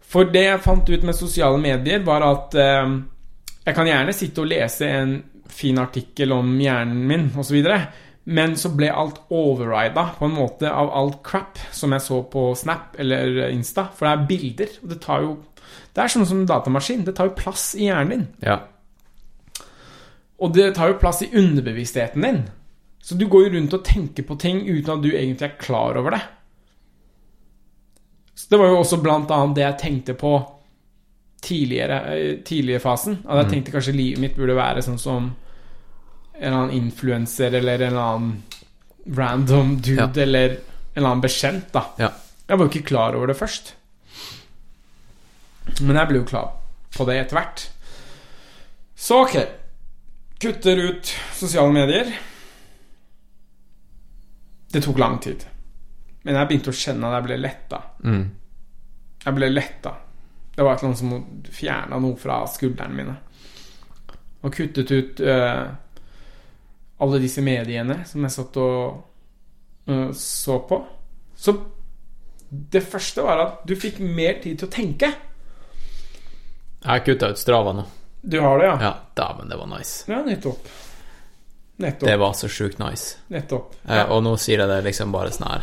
For 0.00 0.24
det 0.24 0.42
jeg 0.44 0.60
fant 0.64 0.88
ut 0.90 1.02
med 1.04 1.14
sosiale 1.16 1.58
medier, 1.60 1.98
var 2.04 2.22
at 2.22 2.54
eh, 2.54 2.94
jeg 3.66 3.74
kan 3.74 3.86
gjerne 3.90 4.12
sitte 4.16 4.40
og 4.44 4.48
lese 4.52 4.86
en 4.88 5.14
fin 5.48 5.78
artikkel 5.78 6.32
om 6.32 6.54
hjernen 6.60 7.06
min 7.08 7.30
osv., 7.36 7.60
men 8.30 8.54
så 8.58 8.70
ble 8.70 8.92
alt 8.94 9.18
overrida 9.34 10.04
på 10.18 10.28
en 10.28 10.36
måte 10.36 10.70
av 10.70 10.92
alt 10.94 11.18
crap 11.26 11.58
som 11.74 11.90
jeg 11.96 12.04
så 12.04 12.20
på 12.30 12.50
Snap 12.54 12.94
eller 13.02 13.48
Insta. 13.50 13.88
For 13.96 14.06
det 14.06 14.12
er 14.12 14.28
bilder, 14.28 14.76
og 14.82 14.92
det 14.92 15.00
tar 15.02 15.24
jo 15.26 15.38
Det 15.90 16.02
er 16.02 16.10
sånn 16.12 16.26
som 16.26 16.38
en 16.38 16.46
datamaskin. 16.46 17.02
Det 17.06 17.16
tar 17.18 17.26
jo 17.26 17.34
plass 17.34 17.72
i 17.74 17.88
hjernen 17.88 18.10
din. 18.12 18.26
Ja. 18.46 18.60
Og 20.38 20.54
det 20.54 20.68
tar 20.76 20.92
jo 20.92 21.00
plass 21.02 21.24
i 21.26 21.30
underbevisstheten 21.34 22.22
din. 22.22 22.38
Så 23.02 23.18
du 23.18 23.26
går 23.26 23.48
jo 23.48 23.52
rundt 23.56 23.74
og 23.74 23.82
tenker 23.86 24.26
på 24.26 24.36
ting 24.38 24.62
uten 24.68 24.92
at 24.94 25.02
du 25.02 25.10
egentlig 25.10 25.48
er 25.48 25.58
klar 25.58 25.98
over 25.98 26.14
det. 26.14 26.22
Så 28.38 28.52
det 28.54 28.60
var 28.62 28.70
jo 28.70 28.78
også 28.84 29.00
blant 29.02 29.34
annet 29.34 29.58
det 29.58 29.66
jeg 29.66 29.80
tenkte 29.82 30.14
på 30.14 30.32
tidligere, 31.42 31.98
eh, 32.14 32.38
tidligere 32.46 32.86
fasen. 32.86 33.18
At 33.26 33.44
jeg 33.44 33.50
tenkte 33.54 33.74
kanskje 33.74 33.96
livet 33.96 34.22
mitt 34.22 34.38
burde 34.38 34.58
være 34.58 34.86
sånn 34.86 35.00
som 35.00 35.32
en 36.40 36.46
eller 36.48 36.56
annen 36.62 36.76
influenser 36.76 37.52
eller 37.58 37.82
en 37.84 37.90
eller 37.92 38.00
annen 38.00 39.16
random 39.16 39.74
dude 39.84 40.00
Ja. 40.00 40.22
eller 40.22 40.50
en 40.56 40.58
eller 40.94 41.08
annen 41.10 41.20
bekjent, 41.24 41.68
da. 41.72 41.82
Ja. 42.00 42.08
Jeg 42.48 42.58
var 42.58 42.64
jo 42.66 42.70
ikke 42.72 42.88
klar 42.88 43.14
over 43.14 43.26
det 43.30 43.36
først. 43.38 43.74
Men 45.80 45.96
jeg 46.00 46.08
ble 46.10 46.18
jo 46.22 46.26
klar 46.26 46.48
på 46.96 47.04
det 47.06 47.18
etter 47.20 47.36
hvert. 47.38 47.66
Så 48.96 49.20
ok. 49.22 49.36
Kutter 50.40 50.80
ut 50.88 51.12
sosiale 51.36 51.72
medier. 51.76 52.10
Det 54.72 54.82
tok 54.84 54.98
lang 54.98 55.18
tid. 55.22 55.44
Men 56.22 56.36
jeg 56.36 56.48
begynte 56.50 56.72
å 56.72 56.76
kjenne 56.76 57.08
at 57.08 57.18
jeg 57.18 57.26
ble 57.28 57.38
letta. 57.40 57.80
Mm. 58.04 58.24
Jeg 59.24 59.36
ble 59.36 59.48
letta. 59.52 59.94
Det 60.54 60.64
var 60.66 60.74
et 60.74 60.82
eller 60.82 60.90
annet 60.90 61.00
som 61.00 61.52
fjerna 61.54 61.98
noe 62.02 62.16
fra 62.20 62.40
skuldrene 62.50 62.96
mine. 62.96 63.16
Og 64.44 64.54
kuttet 64.56 64.90
ut 64.90 65.20
øh, 65.20 65.64
alle 67.00 67.20
disse 67.22 67.42
mediene 67.44 68.02
som 68.08 68.24
jeg 68.26 68.34
satt 68.34 68.58
og 68.60 69.90
uh, 69.90 70.10
så 70.16 70.58
på. 70.68 70.80
Så 71.36 71.54
det 72.50 72.82
første 72.82 73.24
var 73.24 73.40
at 73.44 73.64
du 73.68 73.76
fikk 73.78 74.00
mer 74.02 74.40
tid 74.42 74.58
til 74.60 74.68
å 74.68 74.72
tenke. 74.74 75.10
Jeg 76.80 76.90
har 76.90 77.02
kutta 77.06 77.30
ut 77.32 77.40
Strava 77.40 77.74
nå. 77.76 77.86
Du 78.20 78.36
har 78.40 78.58
det, 78.60 78.66
ja? 78.66 78.76
Ja, 78.82 78.92
dæven, 79.16 79.48
det 79.48 79.56
var 79.56 79.68
nice. 79.70 80.04
Ja, 80.10 80.20
nettopp. 80.26 80.68
Nettopp. 81.80 82.08
Det 82.08 82.16
var 82.20 82.32
så 82.36 82.48
sjukt 82.52 82.78
nice. 82.78 83.16
nettopp. 83.32 83.74
Eh, 83.88 84.02
og 84.12 84.20
nå 84.24 84.34
sier 84.36 84.60
jeg 84.60 84.68
det 84.68 84.82
liksom 84.84 85.12
bare 85.14 85.32
sånn 85.32 85.48
her 85.48 85.62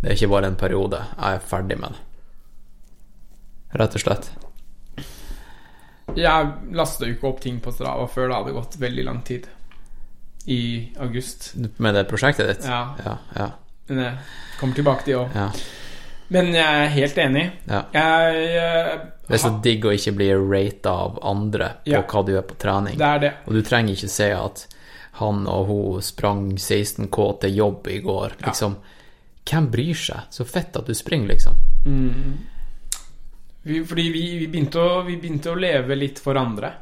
Det 0.00 0.08
er 0.08 0.16
ikke 0.16 0.30
bare 0.32 0.48
en 0.48 0.56
periode. 0.56 1.02
Jeg 1.12 1.40
er 1.40 1.44
ferdig 1.50 1.76
med 1.80 1.92
det. 1.92 2.02
Rett 3.76 3.98
og 3.98 4.04
slett. 4.06 4.30
Jeg 6.16 6.52
lasta 6.78 7.04
jo 7.04 7.16
ikke 7.16 7.28
opp 7.28 7.42
ting 7.44 7.58
på 7.60 7.74
Strava 7.74 8.06
før 8.08 8.30
det 8.30 8.38
hadde 8.38 8.56
gått 8.56 8.78
veldig 8.80 9.04
lang 9.04 9.20
tid. 9.26 9.48
I 10.46 10.92
august. 11.02 11.52
Med 11.76 11.94
det 11.94 12.04
prosjektet 12.10 12.48
ditt? 12.52 12.66
Ja. 12.68 12.94
Ja. 13.04 13.16
Ja. 13.36 13.48
Men 13.88 13.98
jeg 14.04 14.14
kommer 14.60 14.74
tilbake 14.78 15.04
til 15.04 15.12
det 15.14 15.18
òg. 15.24 15.34
ja, 15.34 15.50
Men 16.28 16.52
jeg 16.54 16.84
er 16.84 16.88
helt 16.94 17.18
enig. 17.22 17.44
ja. 17.70 17.82
Jeg 17.94 18.46
eh, 18.60 18.94
Det 19.28 19.34
er 19.34 19.42
så 19.42 19.52
digg 19.62 19.84
å 19.86 19.92
ikke 19.94 20.14
bli 20.16 20.28
rata 20.34 20.90
av 21.06 21.18
andre 21.22 21.68
på 21.84 21.90
Ja. 21.92 22.02
hva 22.02 22.24
du 22.26 22.32
er 22.38 22.42
på 22.46 22.54
trening. 22.58 22.96
Det 22.98 23.06
er 23.06 23.18
det. 23.18 23.32
Og 23.46 23.54
du 23.54 23.62
trenger 23.62 23.94
ikke 23.94 24.08
se 24.10 24.30
at 24.32 24.66
han 25.18 25.46
og 25.48 25.66
hun 25.66 26.02
sprang 26.02 26.42
16K 26.58 27.40
til 27.40 27.54
jobb 27.56 27.86
i 27.88 28.00
går. 28.04 28.34
Liksom, 28.44 28.76
hvem 29.50 29.70
bryr 29.70 29.94
seg? 29.94 30.26
Så 30.30 30.44
fett 30.44 30.76
at 30.76 30.86
du 30.86 30.94
springer, 30.94 31.28
liksom. 31.28 31.54
Vi, 33.62 33.84
fordi 33.86 34.10
vi, 34.12 34.38
vi, 34.38 34.46
begynte 34.48 34.78
å, 34.82 35.02
vi 35.06 35.16
begynte 35.16 35.50
å 35.50 35.58
leve 35.58 35.96
litt 35.98 36.18
for 36.22 36.36
andre. 36.38 36.72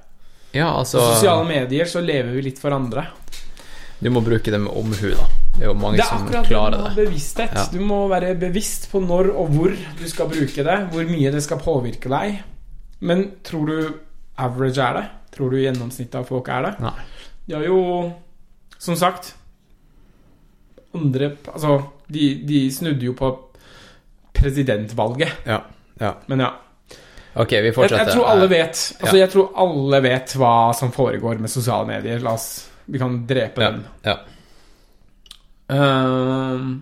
Ja, 0.52 0.70
altså 0.78 0.98
På 1.00 1.12
sosiale 1.14 1.44
medier 1.48 1.88
så 1.90 2.00
lever 2.04 2.32
vi 2.36 2.42
litt 2.50 2.58
for 2.60 2.74
andre. 2.76 3.06
Du 4.04 4.10
må 4.12 4.20
bruke 4.20 4.52
det 4.52 4.58
med 4.60 4.68
omhu, 4.76 5.10
da. 5.16 5.26
Det 5.54 5.62
er 5.62 5.70
jo 5.70 5.74
mange 5.80 5.96
Det 5.96 6.04
er 6.04 6.10
som 6.10 6.24
akkurat 6.26 6.42
det 6.44 6.50
klarer 6.50 6.82
med 6.82 6.90
det. 6.90 7.04
bevissthet. 7.06 7.54
Ja. 7.56 7.62
Du 7.72 7.78
må 7.80 8.00
være 8.10 8.34
bevisst 8.36 8.90
på 8.92 9.00
når 9.00 9.30
og 9.32 9.52
hvor 9.54 9.72
du 10.00 10.04
skal 10.10 10.28
bruke 10.28 10.64
det. 10.66 10.74
Hvor 10.92 11.06
mye 11.08 11.30
det 11.32 11.42
skal 11.46 11.62
påvirke 11.62 12.10
deg. 12.12 12.42
Men 13.00 13.24
tror 13.46 13.66
du 13.70 13.94
average 14.44 14.82
er 14.82 14.98
det? 14.98 15.04
Tror 15.36 15.50
du 15.50 15.56
gjennomsnittet 15.62 16.18
av 16.20 16.28
folk 16.28 16.48
er 16.52 16.66
det? 16.68 16.74
Nei. 16.84 16.92
De 17.46 17.54
har 17.56 17.64
jo, 17.66 17.78
som 18.78 18.96
sagt 18.96 19.34
Andre 20.94 21.32
Altså, 21.52 21.78
de, 22.08 22.28
de 22.46 22.60
snudde 22.72 23.04
jo 23.08 23.12
på 23.18 23.32
presidentvalget. 24.34 25.32
Ja. 25.46 25.62
ja. 26.00 26.12
Men 26.26 26.40
ja. 26.40 26.52
Ok, 27.34 27.50
vi 27.50 27.72
Jeg, 27.72 27.90
jeg 27.90 28.12
tror 28.12 28.28
alle 28.30 28.46
vet 28.50 28.78
Altså 29.00 29.16
Ja. 29.16 29.20
jeg 29.24 29.30
tror 29.32 29.50
alle 29.58 30.00
vet 30.04 30.34
hva 30.38 30.72
som 30.74 30.92
foregår 30.94 31.40
med 31.42 31.50
sosiale 31.50 31.86
medier. 31.88 32.20
La 32.22 32.34
oss 32.38 32.68
Vi 32.86 33.00
kan 33.00 33.22
drepe 33.26 33.62
ja. 33.64 33.70
den. 33.70 33.84
ja. 34.04 34.18
Uh, 35.72 36.74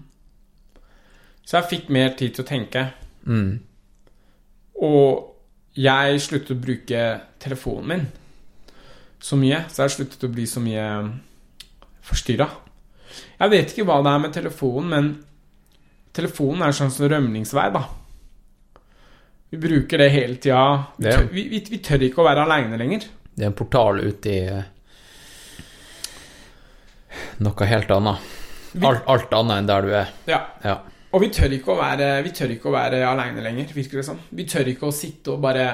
så 1.47 1.61
jeg 1.61 1.71
fikk 1.71 1.93
mer 1.95 2.17
tid 2.19 2.35
til 2.35 2.45
å 2.45 2.49
tenke. 2.49 2.87
Mm. 3.29 3.61
Og 4.83 5.77
jeg 5.79 6.21
sluttet 6.21 6.57
å 6.57 6.61
bruke 6.61 7.05
telefonen 7.43 7.89
min 7.93 8.11
så 9.23 9.39
mye, 9.39 9.61
så 9.71 9.85
jeg 9.85 9.95
sluttet 9.95 10.25
å 10.27 10.33
bli 10.35 10.45
så 10.51 10.61
mye 10.63 10.85
forstyrra. 12.03 12.49
Jeg 13.39 13.53
vet 13.53 13.71
ikke 13.71 13.85
hva 13.87 14.01
det 14.03 14.11
er 14.11 14.23
med 14.25 14.35
telefonen, 14.35 14.89
men 14.91 15.11
telefonen 16.17 16.65
er 16.65 16.73
en 16.73 16.79
slags 16.81 16.99
rømningsvei, 16.99 17.69
da. 17.75 17.85
Vi 19.53 19.61
bruker 19.63 20.01
det 20.01 20.09
hele 20.11 20.41
tida. 20.43 20.65
Vi, 20.97 21.45
vi, 21.53 21.61
vi, 21.71 21.81
tør 21.85 22.03
ikke 22.07 22.23
å 22.23 22.27
være 22.27 22.47
aleine 22.47 22.81
lenger. 22.81 23.07
Det 23.31 23.45
er 23.45 23.53
en 23.53 23.57
portal 23.57 24.01
ut 24.03 24.27
i 24.27 24.39
noe 27.41 27.69
helt 27.69 27.91
annet. 27.91 28.33
Alt, 28.83 29.07
alt 29.07 29.33
annet 29.37 29.61
enn 29.61 29.69
der 29.69 29.87
du 29.87 29.95
er. 29.95 30.13
Ja. 30.29 30.41
Ja. 30.65 30.81
Og 31.13 31.21
vi 31.21 31.29
tør 31.35 31.53
ikke 31.53 31.75
å 31.75 31.79
være, 31.81 32.11
vi 32.25 32.33
tør 32.33 32.53
ikke 32.55 32.71
å 32.71 32.75
være 32.75 33.03
aleine 33.05 33.45
lenger, 33.45 33.73
virker 33.77 34.01
det 34.01 34.07
som. 34.07 34.21
Vi 34.33 34.47
tør 34.49 34.71
ikke 34.73 34.89
å 34.89 34.95
sitte 34.97 35.35
og 35.35 35.43
bare, 35.45 35.67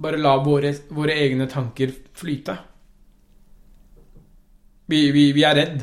bare 0.00 0.20
la 0.20 0.36
våre, 0.40 0.72
våre 0.96 1.16
egne 1.20 1.48
tanker 1.50 1.92
flyte. 2.16 2.56
Vi, 4.92 5.02
vi, 5.12 5.26
vi 5.36 5.44
er 5.44 5.58
redd. 5.60 5.82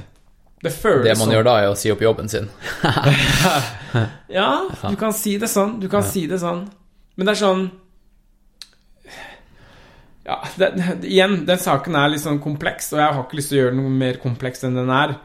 Det 0.60 0.72
føles 0.76 1.06
Det 1.06 1.14
man 1.16 1.30
som... 1.30 1.34
gjør 1.38 1.46
da, 1.48 1.54
er 1.62 1.72
å 1.72 1.78
si 1.80 1.92
opp 1.94 2.02
jobben 2.04 2.32
sin. 2.32 2.50
Ja, 4.30 4.68
du 4.70 4.94
kan 5.02 5.14
si 5.18 5.32
det 5.42 5.48
sånn. 5.50 5.80
Du 5.82 5.88
kan 5.90 6.04
si 6.06 6.28
det 6.30 6.38
sånn. 6.44 6.68
Men 7.18 7.26
det 7.26 7.32
er 7.34 7.40
sånn 7.40 7.64
Ja, 10.30 10.38
det, 10.62 10.70
igjen, 11.10 11.40
den 11.48 11.62
saken 11.62 11.96
er 11.98 12.12
litt 12.14 12.22
sånn 12.22 12.42
kompleks, 12.44 12.92
og 12.94 13.02
jeg 13.02 13.16
har 13.16 13.24
ikke 13.24 13.40
lyst 13.40 13.50
til 13.50 13.58
å 13.58 13.62
gjøre 13.64 13.78
noe 13.80 13.94
mer 13.94 14.20
kompleks 14.22 14.62
enn 14.68 14.78
den 14.78 14.92
er. 14.94 15.16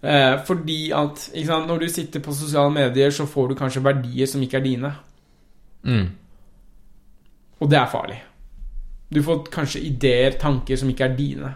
Eh, 0.00 0.36
fordi 0.48 0.78
at 0.96 1.20
sant, 1.26 1.68
når 1.68 1.84
du 1.84 1.88
sitter 1.92 2.22
på 2.24 2.32
sosiale 2.36 2.72
medier, 2.72 3.12
så 3.12 3.26
får 3.28 3.52
du 3.52 3.58
kanskje 3.58 3.84
verdier 3.84 4.30
som 4.30 4.42
ikke 4.44 4.60
er 4.60 4.64
dine. 4.64 4.92
Mm. 5.84 6.06
Og 7.60 7.70
det 7.70 7.80
er 7.80 7.92
farlig. 7.92 8.18
Du 9.12 9.20
får 9.24 9.44
kanskje 9.52 9.84
ideer, 9.84 10.38
tanker 10.40 10.80
som 10.80 10.90
ikke 10.90 11.10
er 11.10 11.16
dine. 11.18 11.54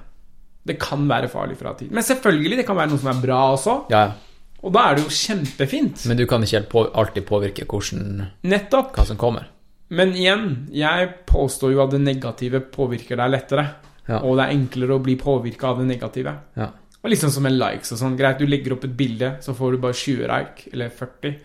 Det 0.69 0.77
kan 0.81 1.09
være 1.09 1.31
farlig 1.33 1.57
fra 1.57 1.73
tid. 1.79 1.93
Men 1.97 2.05
selvfølgelig, 2.05 2.61
det 2.61 2.67
kan 2.69 2.77
være 2.77 2.93
noe 2.93 3.01
som 3.01 3.13
er 3.15 3.23
bra 3.25 3.43
også. 3.55 3.77
Ja, 3.93 4.07
ja. 4.11 4.17
Og 4.59 4.73
da 4.75 4.89
er 4.89 4.97
det 4.99 5.05
jo 5.07 5.15
kjempefint. 5.15 6.03
Men 6.11 6.19
du 6.19 6.25
kan 6.27 6.43
ikke 6.43 6.57
helt 6.57 6.73
på, 6.73 6.83
alltid 6.99 7.25
påvirke 7.29 7.67
hvordan, 7.69 8.25
Nettopp. 8.51 8.97
hva 8.97 9.05
som 9.07 9.21
kommer. 9.21 9.47
Men 9.91 10.13
igjen, 10.15 10.67
jeg 10.75 11.09
påstår 11.27 11.73
jo 11.73 11.83
at 11.85 11.91
det 11.95 12.01
negative 12.05 12.61
påvirker 12.75 13.17
deg 13.17 13.31
lettere. 13.33 13.65
Ja. 14.09 14.19
Og 14.25 14.37
det 14.39 14.45
er 14.47 14.55
enklere 14.57 14.97
å 14.97 15.03
bli 15.05 15.17
påvirka 15.21 15.71
av 15.73 15.81
det 15.83 15.87
negative. 15.89 16.35
Ja. 16.57 16.69
Og 16.99 17.15
sånn 17.17 17.31
som 17.33 17.47
en 17.47 17.57
likes 17.59 17.93
og 17.95 18.01
sånn. 18.01 18.17
Greit, 18.19 18.41
du 18.41 18.47
legger 18.49 18.75
opp 18.75 18.85
et 18.85 18.97
bilde, 18.99 19.37
så 19.45 19.55
får 19.57 19.73
du 19.77 19.79
bare 19.79 19.97
20 19.97 20.27
like, 20.29 20.69
eller 20.73 20.91
40. 20.91 21.39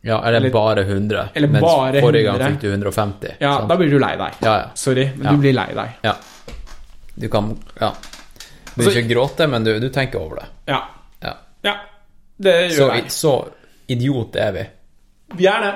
Ja, 0.00 0.20
eller, 0.22 0.38
Eller- 0.38 0.50
bare 0.50 0.84
100. 0.84 1.28
eller 1.34 1.48
mens 1.48 1.64
bare 1.64 2.00
forrige 2.00 2.24
gang 2.24 2.52
fikk 2.52 2.60
du 2.60 2.68
150. 2.72 3.34
Ja, 3.40 3.56
sant? 3.58 3.68
da 3.68 3.76
blir 3.76 3.90
du 3.90 3.98
lei 3.98 4.16
deg. 4.16 4.32
ja, 4.42 4.58
ja. 4.58 4.70
Sorry, 4.74 5.10
men 5.16 5.34
du 5.34 5.40
blir 5.42 5.52
lei 5.54 5.74
deg. 5.74 5.88
ja. 6.02 6.14
Du 7.18 7.28
kan 7.28 7.56
Ja. 7.80 7.92
Du 8.76 8.84
vil 8.84 8.96
ikke 9.02 9.08
gråte, 9.14 9.46
men 9.48 9.64
du, 9.64 9.80
du 9.80 9.88
tenker 9.90 10.20
over 10.20 10.36
det. 10.36 10.46
Ja. 10.66 10.82
Ja. 11.22 11.34
ja. 11.62 11.74
Det 12.38 12.70
Så, 12.70 12.86
gjør 12.86 12.94
jeg. 12.94 13.10
så 13.10 13.48
idiot 13.88 14.36
er 14.36 14.52
vi. 14.52 14.66
Vi 15.34 15.46
er 15.46 15.60
det. 15.60 15.74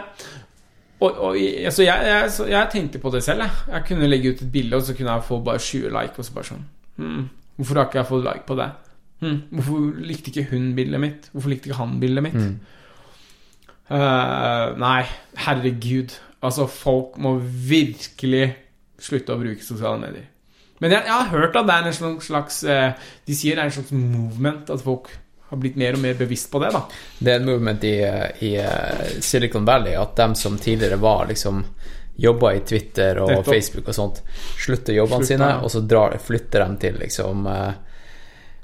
Og, 1.03 1.19
og 1.19 1.37
altså 1.39 1.83
jeg, 1.83 2.07
jeg, 2.07 2.31
så 2.31 2.47
jeg 2.47 2.71
tenkte 2.73 3.01
på 3.03 3.11
det 3.11 3.23
selv. 3.27 3.43
Jeg. 3.43 3.51
jeg 3.73 3.85
kunne 3.89 4.11
legge 4.11 4.33
ut 4.33 4.43
et 4.45 4.53
bilde, 4.53 4.77
og 4.77 4.83
så 4.87 4.95
kunne 4.95 5.13
jeg 5.17 5.27
få 5.27 5.41
bare 5.43 5.59
20 5.59 5.91
like. 5.91 6.19
Og 6.19 6.27
så 6.27 6.35
bare 6.37 6.51
sånn 6.53 6.65
hmm, 7.01 7.25
Hvorfor 7.59 7.81
har 7.81 7.89
ikke 7.89 8.01
jeg 8.01 8.11
fått 8.11 8.27
like 8.27 8.47
på 8.49 8.59
det? 8.61 8.69
Hmm, 9.23 9.41
hvorfor 9.55 9.89
likte 10.03 10.33
ikke 10.33 10.49
hun 10.51 10.73
bildet 10.79 11.03
mitt? 11.03 11.29
Hvorfor 11.33 11.53
likte 11.53 11.71
ikke 11.71 11.81
han 11.81 11.99
bildet 12.03 12.27
mitt? 12.27 12.39
Mm. 12.39 12.59
Uh, 13.93 14.79
nei, 14.81 15.03
herregud. 15.45 16.15
Altså, 16.43 16.67
folk 16.67 17.19
må 17.23 17.37
virkelig 17.43 18.47
slutte 19.03 19.35
å 19.35 19.41
bruke 19.41 19.65
sosiale 19.65 20.01
medier. 20.01 20.29
Men 20.83 20.97
jeg, 20.97 21.05
jeg 21.07 21.15
har 21.15 21.29
hørt 21.31 21.59
at 21.59 21.69
det 21.69 21.75
er 21.75 21.87
en 21.87 21.95
slags, 21.95 22.27
slags 22.27 22.57
eh, 22.67 23.11
De 23.29 23.35
sier 23.39 23.55
det 23.55 23.63
er 23.63 23.69
en 23.71 23.75
slags 23.77 23.93
movement, 23.95 24.71
at 24.71 24.83
folk 24.83 25.13
har 25.53 25.61
blitt 25.63 25.77
mer 25.81 25.97
og 25.99 26.03
mer 26.03 26.17
bevisst 26.19 26.49
på 26.53 26.61
det. 26.63 26.71
da 26.75 26.81
Det 27.19 27.33
er 27.35 27.41
en 27.43 27.47
movement 27.49 27.85
i, 27.85 27.95
i 28.49 28.53
eh, 28.61 29.07
Silicon 29.23 29.67
Valley 29.69 29.95
at 30.01 30.17
dem 30.19 30.35
som 30.39 30.59
tidligere 30.59 30.97
var 31.03 31.29
liksom 31.31 31.63
Jobba 32.23 32.51
i 32.57 32.61
Twitter 32.69 33.19
og 33.23 33.31
Nettopp. 33.31 33.47
Facebook 33.55 33.87
og 33.89 33.95
sånt, 33.97 34.19
slutter 34.61 34.93
jobbene 34.93 35.25
Slutter, 35.25 35.35
sine, 35.35 35.47
ja. 35.55 35.61
og 35.65 35.71
så 35.73 35.81
drar, 35.89 36.13
flytter 36.21 36.65
de 36.67 36.77
til 36.83 36.99
liksom 37.01 37.47
eh, 37.49 37.73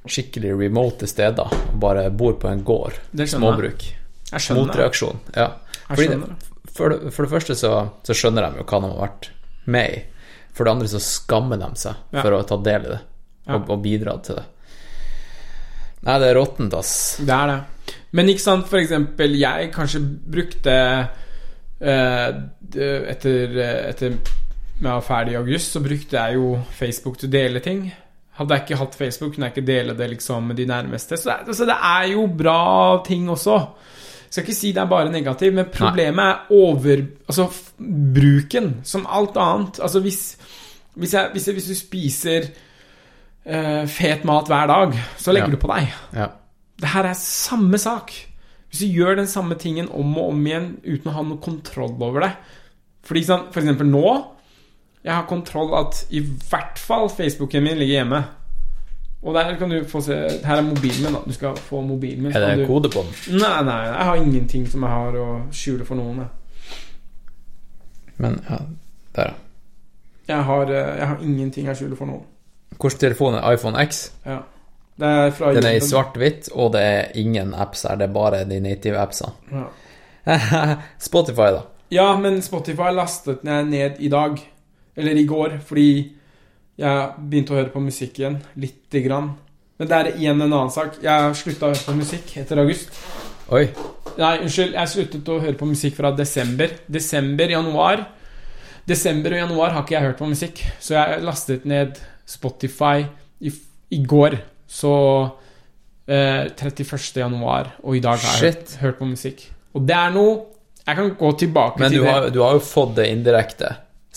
skikkelig 0.09 0.53
remote 0.61 1.09
steder 1.09 1.55
og 1.73 1.79
bare 1.81 2.07
bor 2.11 2.37
på 2.41 2.49
en 2.51 2.61
gård. 2.65 2.99
Småbruk. 3.29 3.87
Jeg 4.29 4.45
skjønner. 4.45 4.67
Motreaksjon. 4.69 5.21
Ja. 5.37 5.49
Jeg 5.89 6.03
skjønner 6.11 6.37
for, 6.79 6.93
det, 6.93 7.11
for 7.17 7.25
det 7.25 7.33
første 7.33 7.57
så, 7.59 7.73
så 8.07 8.15
skjønner 8.17 8.45
de 8.53 8.61
jo 8.61 8.69
hva 8.69 8.81
de 8.85 8.93
har 8.93 9.01
vært 9.07 9.31
med 9.69 9.97
i. 9.97 10.05
For 10.55 10.67
det 10.69 10.75
andre 10.77 10.91
så 10.93 11.01
skammer 11.03 11.61
de 11.61 11.69
seg 11.81 11.97
Ja. 12.15 12.21
for 12.23 12.37
å 12.37 12.43
ta 12.47 12.61
del 12.63 12.87
i 12.87 12.93
det 12.93 13.01
og, 13.49 13.65
og 13.73 13.81
bidra 13.83 14.19
til 14.23 14.37
det. 14.39 14.45
Nei, 16.07 16.19
det 16.23 16.29
er 16.31 16.39
råttent, 16.39 16.77
ass. 16.79 16.93
Det 17.25 17.35
er 17.35 17.53
det. 17.53 17.95
Men 18.17 18.31
ikke 18.33 18.45
sant, 18.45 18.69
for 18.71 18.81
eksempel, 18.81 19.35
jeg 19.39 19.71
kanskje 19.75 20.03
brukte 20.05 20.75
eh, 21.81 22.29
Etter, 22.69 23.55
etter 23.89 24.13
jeg 24.79 24.85
var 24.85 25.03
ferdig 25.03 25.33
i 25.35 25.39
august, 25.41 25.73
så 25.75 25.81
brukte 25.83 26.19
jeg 26.21 26.37
jo 26.37 26.53
Facebook 26.79 27.17
til 27.19 27.31
å 27.31 27.33
dele 27.33 27.63
ting. 27.65 27.87
Hadde 28.39 28.55
jeg 28.55 28.65
ikke 28.65 28.79
hatt 28.79 28.99
Facebook, 28.99 29.33
kunne 29.35 29.49
jeg 29.49 29.57
ikke 29.57 29.67
dele 29.67 29.97
det 29.99 30.11
liksom 30.13 30.51
med 30.51 30.61
de 30.61 30.67
nærmeste. 30.69 31.17
Så 31.19 31.31
det, 31.31 31.39
altså, 31.51 31.67
det 31.67 31.79
er 31.89 32.05
jo 32.13 32.27
bra 32.39 32.61
ting 33.07 33.27
også. 33.33 33.57
Jeg 34.29 34.37
skal 34.37 34.45
ikke 34.45 34.59
si 34.59 34.71
det 34.77 34.83
er 34.83 34.93
bare 34.93 35.11
negativt, 35.11 35.57
men 35.57 35.73
problemet 35.73 36.25
er 36.25 36.53
over... 36.55 37.03
Altså 37.27 37.49
bruken, 37.79 38.81
som 38.85 39.07
alt 39.09 39.37
annet. 39.39 39.81
Altså 39.83 40.01
hvis, 40.01 40.37
hvis, 40.95 41.15
jeg, 41.15 41.29
hvis, 41.33 41.47
jeg, 41.47 41.53
hvis 41.55 41.69
du 41.69 41.75
spiser 41.75 42.49
eh, 43.49 43.87
fet 43.91 44.25
mat 44.29 44.47
hver 44.51 44.67
dag, 44.71 44.95
så 45.17 45.33
legger 45.33 45.49
Ja. 45.49 45.57
du 45.57 45.61
på 45.63 45.71
deg. 45.75 45.89
Ja. 46.15 46.27
Det 46.81 46.89
her 46.93 47.05
er 47.09 47.15
samme 47.19 47.79
sak. 47.79 48.13
Hvis 48.71 48.81
du 48.85 48.87
gjør 48.87 49.17
den 49.17 49.27
samme 49.27 49.55
tingen 49.59 49.89
om 49.89 50.19
og 50.19 50.29
om 50.35 50.45
igjen 50.47 50.67
uten 50.85 51.09
å 51.11 51.15
ha 51.15 51.23
noe 51.25 51.39
kontroll 51.41 51.95
over 52.05 52.21
det 52.21 52.33
Fordi 53.03 53.23
For 53.25 53.61
eksempel 53.63 53.87
nå 53.89 54.03
Jeg 55.05 55.15
har 55.15 55.25
kontroll 55.27 55.73
at 55.75 56.03
i 56.11 56.21
hvert 56.21 56.77
fall 56.79 57.09
Facebooken 57.09 57.63
min 57.65 57.79
ligger 57.79 58.03
hjemme. 58.05 58.25
Og 59.23 59.35
der 59.35 59.57
kan 59.57 59.71
du 59.71 59.85
få 59.89 60.03
se 60.05 60.13
Her 60.45 60.57
er 60.59 60.63
mobilen 60.63 61.03
min. 61.05 61.13
da 61.15 61.21
Du 61.27 61.33
skal 61.33 61.57
få 61.57 61.81
mobilen 61.81 62.23
min. 62.23 62.33
Er 62.37 62.41
det 62.41 62.51
en 62.53 62.59
du- 62.59 62.67
kode 62.67 62.91
på 62.91 63.03
den? 63.03 63.39
Nei, 63.41 63.63
nei, 63.65 63.85
jeg 63.87 64.05
har 64.05 64.17
ingenting 64.17 64.67
som 64.69 64.83
jeg 64.83 64.91
har 64.91 65.13
å 65.13 65.43
skjule 65.51 65.85
for 65.87 65.95
noen. 65.97 66.17
jeg. 66.19 66.29
Men 68.19 68.41
ja, 68.51 68.57
der, 69.17 69.23
ja. 69.23 69.35
Jeg 70.37 70.45
har, 70.45 70.63
eh, 70.63 70.99
jeg 70.99 71.07
har 71.09 71.17
ingenting 71.23 71.67
jeg 71.67 71.77
skjuler 71.77 71.97
for 71.97 72.07
noen. 72.07 72.25
Hvilken 72.79 73.03
telefon 73.03 73.35
er 73.39 73.57
iPhone 73.57 73.85
X? 73.89 74.05
Ja. 74.27 74.43
Det 74.99 75.07
er 75.07 75.31
fra 75.31 75.53
Den 75.55 75.67
er 75.67 75.77
i 75.79 75.83
svart-hvitt, 75.83 76.49
og 76.55 76.73
det 76.75 76.83
er 76.83 77.19
ingen 77.19 77.53
apps 77.55 77.85
her. 77.87 77.99
Det 77.99 78.09
er 78.09 78.15
bare 78.15 78.45
de 78.49 78.59
native 78.63 78.99
appsene. 78.99 79.33
Ja. 79.53 80.39
Spotify, 81.09 81.53
da. 81.55 81.63
Ja, 81.95 82.09
men 82.21 82.43
Spotify 82.43 82.91
lastet 82.93 83.45
jeg 83.47 83.69
ned 83.71 84.01
i 84.03 84.11
dag. 84.13 84.41
Eller 84.99 85.21
i 85.21 85.27
går, 85.27 85.61
fordi 85.67 85.91
jeg 86.79 87.07
begynte 87.19 87.55
å 87.55 87.61
høre 87.61 87.73
på 87.75 87.83
musikk 87.83 88.19
igjen. 88.19 88.41
Lite 88.59 89.03
grann. 89.07 89.31
Men 89.79 89.91
det 89.91 89.99
er 89.99 90.11
igjen 90.17 90.43
en 90.43 90.51
annen 90.51 90.75
sak. 90.75 90.99
Jeg 91.03 91.39
slutta 91.39 91.69
å 91.69 91.73
høre 91.73 91.87
på 91.87 91.97
musikk 92.01 92.35
etter 92.43 92.61
august. 92.63 92.91
Oi. 93.55 93.65
Nei, 94.19 94.35
unnskyld. 94.43 94.75
Jeg 94.75 94.93
sluttet 94.93 95.31
å 95.31 95.39
høre 95.41 95.59
på 95.59 95.69
musikk 95.71 95.95
fra 96.01 96.11
desember. 96.19 96.75
Desember, 96.91 97.55
januar. 97.55 98.03
Desember 98.89 99.37
og 99.37 99.43
januar 99.45 99.77
har 99.77 99.87
ikke 99.87 99.95
jeg 99.95 100.07
hørt 100.09 100.21
på 100.21 100.31
musikk. 100.31 100.65
Så 100.83 100.99
jeg 100.99 101.23
lastet 101.23 101.67
ned 101.69 102.01
Spotify 102.29 103.03
i, 103.41 103.53
i 103.97 104.01
går. 104.05 104.37
Så 104.69 104.93
eh, 106.07 106.45
31. 106.53 106.99
januar, 107.23 107.73
og 107.83 107.97
i 107.97 108.03
dag 108.05 108.21
har 108.21 108.37
jeg 108.43 108.53
hørt, 108.53 108.77
hørt 108.83 108.99
på 109.01 109.09
musikk. 109.09 109.47
Og 109.77 109.85
det 109.89 109.97
er 109.97 110.15
noe 110.15 110.39
Jeg 110.89 110.97
kan 110.97 111.11
gå 111.21 111.31
tilbake 111.41 111.81
Men 111.83 111.91
til 111.93 112.01
du 112.01 112.05
det. 112.07 112.13
Men 112.25 112.33
du 112.33 112.39
har 112.41 112.55
jo 112.57 112.61
fått 112.65 112.95
det 112.97 113.05
indirekte 113.13 113.69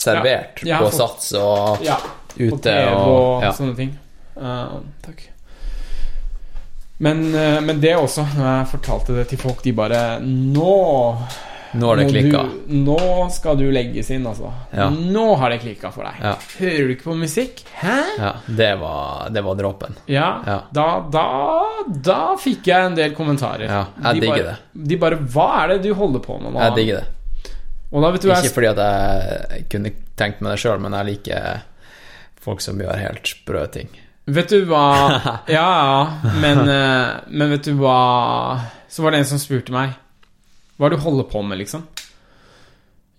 servert 0.01 0.61
Ja, 0.65 0.77
på 0.80 0.88
fått- 0.88 0.99
Sats 1.01 1.33
og 1.40 1.83
Ja, 1.83 1.98
ute 2.40 2.75
og, 2.95 3.09
og 3.11 3.43
ja. 3.43 3.51
sånne 3.57 3.75
ting. 3.75 3.91
Uh, 4.40 4.80
takk. 5.03 5.25
Men, 7.01 7.23
eh, 7.35 7.57
men 7.65 7.80
det 7.81 7.95
også, 7.98 8.23
når 8.38 8.48
jeg 8.48 8.69
fortalte 8.72 9.15
det 9.17 9.27
til 9.31 9.40
folk, 9.41 9.64
de 9.65 9.73
bare 9.73 10.01
Nå 10.23 10.72
Nå 11.74 11.88
har 11.88 12.00
det 12.01 12.08
klikka. 12.09 12.41
Nå 12.67 12.98
skal 13.32 13.58
du 13.59 13.66
legges 13.72 14.09
inn, 14.11 14.25
altså. 14.27 14.51
Ja. 14.75 14.90
Nå 14.91 15.35
har 15.40 15.53
det 15.53 15.61
klikka 15.64 15.91
for 15.93 16.03
deg. 16.08 16.19
Ja. 16.19 16.33
Hører 16.59 16.90
du 16.90 16.93
ikke 16.95 17.08
på 17.08 17.16
musikk? 17.19 17.64
Hæ? 17.80 17.95
Ja, 18.19 18.33
det 18.48 18.72
var, 18.82 19.30
det 19.32 19.43
var 19.45 19.56
dråpen. 19.59 19.95
Ja, 20.11 20.30
Ja. 20.48 20.59
Da, 20.72 20.88
da, 21.11 21.25
da 21.88 22.19
fikk 22.40 22.67
jeg 22.67 22.91
en 22.91 22.95
del 23.00 23.16
kommentarer. 23.16 23.67
Ja, 23.69 23.85
jeg 24.03 24.19
de 24.19 24.25
digger 24.25 24.43
bare, 24.51 24.58
De 24.91 24.98
bare 24.98 25.17
'Hva 25.22 25.48
er 25.64 25.67
det 25.74 25.82
du 25.88 25.93
holder 25.93 26.19
på 26.19 26.40
med 26.41 26.53
nå?' 26.53 26.59
Jeg 26.67 26.75
digger 26.75 26.95
det. 27.01 27.08
Da 27.91 28.11
vet 28.11 28.22
du 28.22 28.30
Ikke 28.32 28.53
fordi 28.56 28.67
at 28.72 28.77
jeg 29.51 29.66
kunne 29.69 29.91
tenkt 30.16 30.41
meg 30.41 30.53
det 30.56 30.59
sjøl, 30.64 30.80
men 30.80 30.93
jeg 30.95 31.06
liker 31.06 31.61
folk 32.41 32.61
som 32.64 32.80
gjør 32.80 32.98
helt 32.98 33.27
sprø 33.27 33.66
ting. 33.72 33.90
Vet 34.32 34.50
du 34.53 34.66
hva 34.69 34.83
Ja, 35.50 35.66
ja, 35.67 36.32
men, 36.40 36.61
eh, 36.69 37.19
men 37.27 37.50
vet 37.56 37.66
du 37.66 37.74
hva 37.80 38.59
Så 38.88 39.01
var 39.03 39.11
det 39.11 39.24
en 39.24 39.25
som 39.25 39.41
spurte 39.41 39.74
meg 39.74 39.95
Hva 40.82 40.88
er 40.90 40.95
det 40.95 40.98
du 40.98 41.03
holder 41.06 41.27
på 41.30 41.43
med, 41.45 41.60
liksom? 41.61 41.84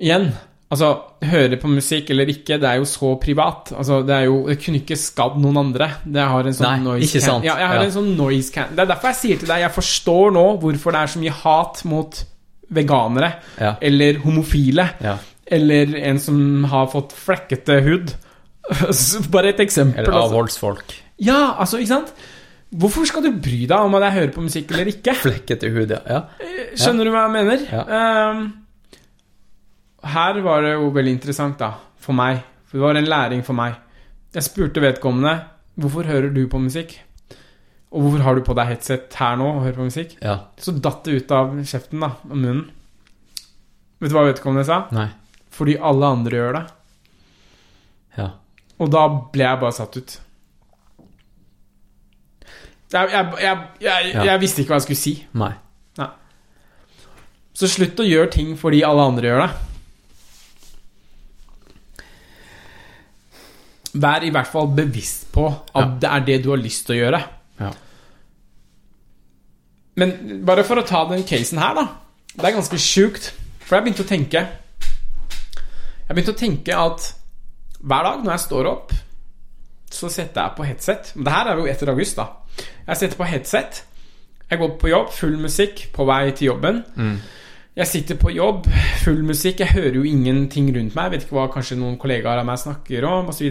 Igjen, 0.02 0.32
altså 0.72 0.88
Høre 1.30 1.58
på 1.62 1.68
musikk 1.70 2.08
eller 2.10 2.26
ikke, 2.32 2.56
det 2.58 2.66
er 2.66 2.80
jo 2.80 2.86
så 2.90 3.12
privat. 3.22 3.70
Altså, 3.78 4.00
det 4.06 4.16
er 4.16 4.24
jo 4.26 4.40
Det 4.48 4.56
kunne 4.64 4.80
ikke 4.82 4.96
skadd 4.98 5.36
noen 5.38 5.60
andre. 5.60 5.86
Det 6.02 6.24
har 6.32 6.48
en 6.48 6.56
sånn 6.58 6.66
Nei, 6.66 6.80
noise 6.82 7.22
sant. 7.22 7.46
Ja, 7.46 7.54
jeg 7.60 7.68
har 7.70 7.78
Ja. 7.78 7.84
en 7.86 7.94
sånn 7.94 8.10
noise 8.18 8.50
can 8.52 8.74
Det 8.74 8.82
er 8.82 8.90
derfor 8.94 9.12
jeg 9.12 9.20
sier 9.20 9.38
til 9.38 9.48
deg 9.52 9.60
Jeg 9.62 9.74
forstår 9.76 10.32
nå 10.34 10.44
hvorfor 10.64 10.90
det 10.96 11.02
er 11.04 11.12
så 11.14 11.22
mye 11.22 11.36
hat 11.44 11.84
mot 11.84 12.24
veganere 12.72 13.32
Ja. 13.60 13.76
eller 13.80 14.18
homofile 14.24 14.88
Ja. 15.00 15.18
eller 15.46 15.94
en 16.02 16.18
som 16.18 16.64
har 16.64 16.86
fått 16.88 17.12
flekkete 17.12 17.82
hud. 17.84 18.14
Bare 19.30 19.48
et 19.52 19.60
eksempel. 19.60 19.98
Eller 20.02 20.12
altså. 20.12 20.30
avholdsfolk. 20.32 20.94
Ja, 21.18 21.54
altså, 21.58 21.78
ikke 21.78 21.88
sant? 21.88 22.12
Hvorfor 22.72 23.04
skal 23.08 23.24
du 23.26 23.34
bry 23.36 23.66
deg 23.68 23.84
om 23.84 23.94
at 23.98 24.06
jeg 24.06 24.16
hører 24.16 24.32
på 24.32 24.44
musikk 24.46 24.70
eller 24.72 24.88
ikke? 24.88 25.12
Flekkete 25.26 25.68
hud, 25.74 25.92
ja. 25.92 26.00
ja. 26.08 26.20
Skjønner 26.78 27.08
du 27.08 27.12
hva 27.12 27.26
jeg 27.26 27.34
mener? 27.34 27.64
Ja. 27.68 27.82
Um, 28.32 28.46
her 30.12 30.40
var 30.44 30.64
det 30.64 30.72
jo 30.72 30.88
veldig 30.94 31.12
interessant, 31.18 31.58
da, 31.60 31.74
for 32.00 32.16
meg. 32.16 32.40
For 32.66 32.80
det 32.80 32.86
var 32.86 32.98
en 32.98 33.10
læring 33.12 33.44
for 33.44 33.58
meg. 33.58 33.76
Jeg 34.32 34.48
spurte 34.48 34.80
vedkommende 34.80 35.34
hvorfor 35.80 36.08
hører 36.08 36.32
du 36.32 36.46
på 36.48 36.60
musikk? 36.62 36.96
Og 37.92 38.06
hvorfor 38.06 38.24
har 38.24 38.38
du 38.38 38.44
på 38.46 38.56
deg 38.56 38.70
headset 38.72 39.20
her 39.20 39.36
nå 39.36 39.50
og 39.50 39.64
hører 39.66 39.76
på 39.76 39.88
musikk? 39.90 40.16
ja. 40.24 40.38
Så 40.56 40.72
datt 40.72 41.04
det 41.04 41.18
ut 41.20 41.34
av 41.36 41.52
kjeften, 41.60 42.00
da, 42.00 42.14
av 42.24 42.36
munnen. 42.36 42.70
Vet 44.00 44.10
du 44.10 44.16
hva 44.16 44.24
vedkommende 44.30 44.64
sa? 44.66 44.86
Nei. 44.96 45.10
Fordi 45.52 45.76
alle 45.76 46.08
andre 46.16 46.38
gjør 46.40 46.56
det. 46.56 46.62
Ja. 48.16 48.30
Og 48.80 48.88
da 48.92 49.04
ble 49.32 49.44
jeg 49.44 49.60
bare 49.60 49.76
satt 49.76 49.98
ut. 50.00 50.14
Jeg, 52.92 53.08
jeg, 53.40 53.58
jeg, 53.80 54.14
jeg, 54.14 54.40
visste 54.40 54.62
ikke 54.62 54.74
hva 54.74 54.80
jeg 54.80 54.86
skulle 54.88 55.00
si. 55.00 55.14
Nei. 55.38 55.52
Så 57.52 57.68
slutt 57.68 58.00
å 58.00 58.06
gjøre 58.06 58.30
ting 58.32 58.54
fordi 58.56 58.80
alle 58.86 59.04
andre 59.10 59.28
gjør 59.28 59.42
det. 59.44 59.50
Vær 64.02 64.24
i 64.24 64.30
hvert 64.32 64.48
fall 64.48 64.70
bevisst 64.72 65.26
på 65.34 65.46
at 65.52 65.82
Ja. 65.82 65.88
det 66.00 66.10
er 66.10 66.20
det 66.30 66.38
du 66.44 66.50
har 66.50 66.60
lyst 66.60 66.86
til 66.86 66.96
å 66.96 67.00
gjøre. 67.02 67.20
Ja. 67.60 67.72
Men 70.00 70.44
bare 70.46 70.64
for 70.64 70.80
å 70.80 70.86
ta 70.88 71.04
den 71.10 71.24
casen 71.28 71.58
her, 71.60 71.74
da. 71.74 71.86
Det 72.32 72.44
er 72.48 72.56
ganske 72.56 72.78
sjukt. 72.80 73.32
For 73.60 73.76
jeg 73.76 73.84
begynte 73.84 74.04
å 74.04 74.08
tenke 74.08 74.48
Jeg 76.08 76.16
begynte 76.16 76.32
å 76.32 76.38
tenke 76.40 76.76
at 76.76 77.14
hver 77.80 78.02
dag 78.04 78.24
når 78.24 78.32
jeg 78.32 78.40
står 78.40 78.66
opp, 78.68 78.92
så 79.90 80.08
setter 80.10 80.42
jeg 80.42 80.56
på 80.56 80.64
headset. 80.64 81.12
Men 81.14 81.24
det 81.24 81.32
her 81.32 81.46
er 81.48 81.56
jo 81.56 81.66
etter 81.66 81.88
august, 81.92 82.16
da. 82.16 82.26
Jeg 82.86 82.96
setter 82.96 83.16
på 83.16 83.24
headset. 83.30 83.84
Jeg 84.50 84.58
går 84.58 84.68
på 84.78 84.88
jobb, 84.90 85.10
full 85.16 85.36
musikk, 85.40 85.86
på 85.94 86.04
vei 86.06 86.30
til 86.36 86.46
jobben. 86.52 86.82
Jeg 87.76 87.86
sitter 87.88 88.14
på 88.20 88.30
jobb, 88.34 88.66
full 89.04 89.22
musikk. 89.24 89.58
Jeg 89.60 89.68
hører 89.72 89.94
jo 89.96 90.02
ingenting 90.04 90.68
rundt 90.76 90.94
meg. 90.94 91.04
Jeg 91.04 91.10
vet 91.14 91.22
ikke 91.28 91.36
hva 91.38 91.46
kanskje 91.54 91.76
noen 91.80 91.96
kollegaer 91.98 92.38
av 92.42 92.46
meg 92.46 92.58
snakker 92.60 93.04
om, 93.08 93.28
osv. 93.32 93.48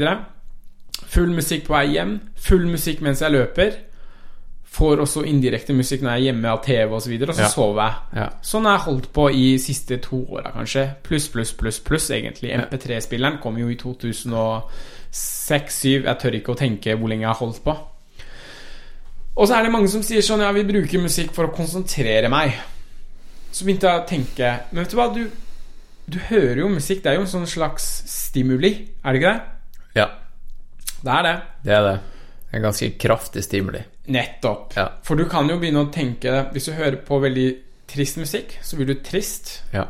Full 1.12 1.32
musikk 1.34 1.66
på 1.68 1.74
vei 1.74 1.88
hjem. 1.96 2.20
Full 2.38 2.68
musikk 2.70 3.02
mens 3.02 3.22
jeg 3.24 3.32
løper. 3.34 3.72
Får 4.72 5.00
også 5.04 5.26
indirekte 5.28 5.74
musikk 5.76 6.02
når 6.06 6.12
jeg 6.14 6.20
er 6.22 6.26
hjemme 6.30 6.48
av 6.54 6.62
TV 6.64 6.86
osv., 6.86 6.94
og 6.96 7.02
så, 7.02 7.10
videre, 7.10 7.30
og 7.30 7.36
så 7.36 7.42
Ja. 7.42 7.48
sover 7.50 7.82
jeg. 7.82 7.94
Ja. 8.22 8.28
Sånn 8.42 8.66
har 8.70 8.78
jeg 8.78 8.86
holdt 8.86 9.10
på 9.14 9.26
i 9.36 9.58
siste 9.60 9.98
to 10.00 10.22
åra, 10.32 10.52
kanskje. 10.54 10.86
Pluss, 11.04 11.28
pluss, 11.28 11.52
pluss, 11.54 11.80
pluss, 11.80 12.10
egentlig. 12.12 12.52
MP3-spilleren 12.56 13.40
kom 13.42 13.58
jo 13.58 13.68
i 13.68 13.76
2006-2007. 13.76 16.06
Jeg 16.06 16.18
tør 16.22 16.38
ikke 16.40 16.54
å 16.54 16.58
tenke 16.62 16.96
hvor 16.98 17.12
lenge 17.12 17.26
jeg 17.26 17.32
har 17.34 17.42
holdt 17.42 17.60
på. 17.66 17.76
Og 19.42 19.50
så 19.50 19.58
er 19.58 19.66
det 19.66 19.74
mange 19.74 19.90
som 19.90 20.04
sier 20.06 20.22
sånn 20.22 20.44
Ja, 20.44 20.52
vi 20.54 20.62
bruker 20.68 21.02
musikk 21.02 21.32
for 21.34 21.50
å 21.50 21.54
konsentrere 21.56 22.30
meg. 22.30 22.60
Så 23.52 23.66
begynte 23.66 23.90
jeg 23.90 24.04
å 24.04 24.08
tenke 24.08 24.52
Men 24.70 24.84
vet 24.84 24.94
du 24.94 25.00
hva, 25.00 25.08
du, 25.16 25.24
du 26.06 26.20
hører 26.30 26.62
jo 26.62 26.70
musikk. 26.70 27.02
Det 27.02 27.12
er 27.12 27.18
jo 27.18 27.26
en 27.26 27.32
sånn 27.32 27.50
slags 27.50 27.88
stimuli, 28.12 28.76
er 29.02 29.16
det 29.16 29.22
ikke 29.22 29.34
det? 29.34 29.58
ja. 30.02 30.08
Det 31.02 31.10
er 31.10 31.26
det. 31.26 31.34
Det 31.66 31.74
er 31.74 31.86
det. 31.88 31.96
En 32.54 32.62
ganske 32.68 32.92
kraftig 33.02 33.42
stimuli. 33.48 33.80
Nettopp. 34.14 34.76
Ja. 34.78 34.86
For 35.08 35.18
du 35.18 35.26
kan 35.32 35.50
jo 35.50 35.56
begynne 35.58 35.86
å 35.86 35.90
tenke 35.94 36.34
Hvis 36.54 36.68
du 36.70 36.76
hører 36.78 37.00
på 37.08 37.18
veldig 37.24 37.48
trist 37.90 38.20
musikk, 38.22 38.54
så 38.62 38.78
blir 38.78 38.92
du 38.92 39.02
trist. 39.04 39.64
Ja. 39.74 39.88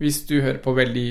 Hvis 0.00 0.22
du 0.26 0.38
hører 0.40 0.58
på 0.64 0.72
veldig 0.74 1.08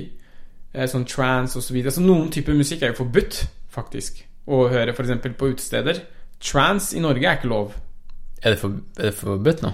eh, 0.73 0.87
sånn 0.89 1.05
trance 1.07 1.59
osv. 1.59 1.69
Så, 1.69 1.75
videre. 1.75 1.93
så 1.93 2.01
noen 2.01 2.31
typer 2.33 2.57
musikk 2.57 2.83
er 2.83 2.91
jo 2.91 3.03
forbudt, 3.03 3.43
faktisk, 3.71 4.23
å 4.49 4.65
høre 4.71 4.95
f.eks. 4.95 5.13
på 5.37 5.51
utesteder. 5.53 6.01
Trance 6.43 6.95
i 6.97 7.01
Norge 7.03 7.25
er 7.25 7.39
ikke 7.39 7.51
lov. 7.51 7.75
Er 8.43 8.53
det, 8.53 8.59
for, 8.61 8.79
er 8.99 9.09
det 9.09 9.17
forbudt 9.17 9.63
nå? 9.65 9.73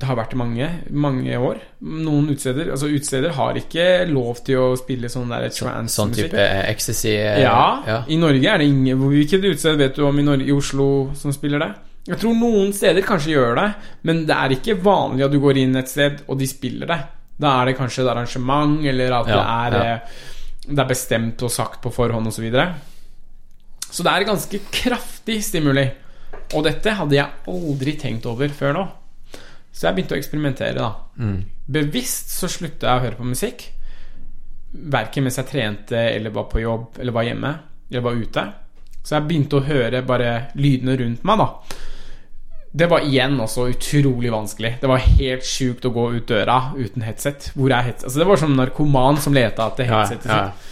Det 0.00 0.08
har 0.08 0.16
vært 0.16 0.32
mange, 0.38 0.66
mange 0.96 1.36
år. 1.36 1.58
Noen 1.84 2.30
utesteder 2.30 2.70
Altså 2.72 2.88
utesteder 2.88 3.34
har 3.36 3.58
ikke 3.60 4.06
lov 4.08 4.38
til 4.46 4.56
å 4.62 4.68
spille 4.80 5.10
sånn 5.12 5.28
der 5.28 5.50
trans-musikk. 5.52 5.92
Sånn 5.92 6.14
type 6.16 6.46
ecstasy? 6.70 7.12
Ja, 7.18 7.60
ja. 7.84 7.98
i 8.08 8.16
Norge 8.16 8.48
er 8.48 8.62
det 8.62 8.70
ingen 8.70 9.02
Hvilket 9.02 9.44
utested 9.44 9.76
vet 9.80 9.98
du 9.98 10.06
om 10.08 10.16
i, 10.16 10.24
Norge, 10.24 10.46
i 10.48 10.54
Oslo 10.56 10.88
som 11.18 11.34
spiller 11.36 11.60
det? 11.60 11.70
Jeg 12.08 12.16
tror 12.22 12.32
noen 12.38 12.72
steder 12.72 13.04
kanskje 13.04 13.34
gjør 13.34 13.58
det, 13.58 13.66
men 14.08 14.22
det 14.26 14.36
er 14.36 14.54
ikke 14.56 14.78
vanlig 14.80 15.26
at 15.26 15.34
du 15.34 15.40
går 15.42 15.60
inn 15.60 15.76
et 15.76 15.90
sted 15.90 16.22
og 16.24 16.38
de 16.40 16.48
spiller 16.48 16.88
det. 16.88 16.96
Da 17.40 17.58
er 17.60 17.68
det 17.68 17.76
kanskje 17.76 18.06
et 18.06 18.12
arrangement, 18.14 18.78
eller 18.88 19.18
at 19.18 19.28
Ja, 19.28 19.36
det, 19.36 19.44
er, 19.44 19.76
ja. 19.76 19.98
eh, 19.98 20.64
det 20.70 20.80
er 20.80 20.88
bestemt 20.88 21.44
og 21.44 21.52
sagt 21.52 21.82
på 21.84 21.92
forhånd 21.92 22.32
osv. 22.32 22.48
Så 23.90 24.06
det 24.06 24.12
er 24.12 24.28
ganske 24.28 24.62
kraftig 24.72 25.40
stimuli. 25.44 25.86
Og 26.54 26.64
dette 26.66 26.94
hadde 26.98 27.16
jeg 27.16 27.50
aldri 27.50 27.94
tenkt 27.98 28.26
over 28.30 28.50
før 28.54 28.74
nå. 28.76 28.86
Så 29.70 29.86
jeg 29.86 29.96
begynte 29.96 30.16
å 30.16 30.18
eksperimentere, 30.18 30.74
da. 30.78 30.88
Mm. 31.22 31.44
Bevisst 31.70 32.32
så 32.34 32.50
slutta 32.50 32.88
jeg 32.88 32.98
å 32.98 33.04
høre 33.04 33.18
på 33.18 33.28
musikk. 33.28 33.68
Verken 34.70 35.26
mens 35.26 35.38
jeg 35.38 35.50
trente, 35.50 36.00
eller 36.10 36.34
var 36.34 36.48
på 36.50 36.62
jobb, 36.62 36.98
eller 37.02 37.14
var 37.14 37.26
hjemme, 37.26 37.52
eller 37.90 38.04
var 38.04 38.18
ute. 38.18 38.44
Så 39.00 39.16
jeg 39.16 39.26
begynte 39.28 39.60
å 39.60 39.66
høre 39.66 40.02
bare 40.06 40.34
lydene 40.58 40.98
rundt 41.00 41.24
meg, 41.26 41.40
da. 41.40 41.78
Det 42.70 42.86
var 42.86 43.02
igjen 43.02 43.34
også 43.42 43.66
utrolig 43.72 44.30
vanskelig. 44.30 44.76
Det 44.82 44.90
var 44.90 45.02
helt 45.02 45.46
sjukt 45.46 45.86
å 45.88 45.94
gå 45.94 46.04
ut 46.14 46.28
døra 46.30 46.58
uten 46.76 47.02
headset. 47.02 47.50
Hvor 47.56 47.72
er 47.74 47.88
headset? 47.88 48.06
Altså, 48.06 48.20
det 48.22 48.28
var 48.28 48.42
som 48.42 48.52
en 48.52 48.60
narkoman 48.62 49.18
som 49.22 49.34
leta 49.34 49.66
etter 49.72 49.90
headsetet 49.90 50.30
ja. 50.30 50.42
sitt. 50.50 50.68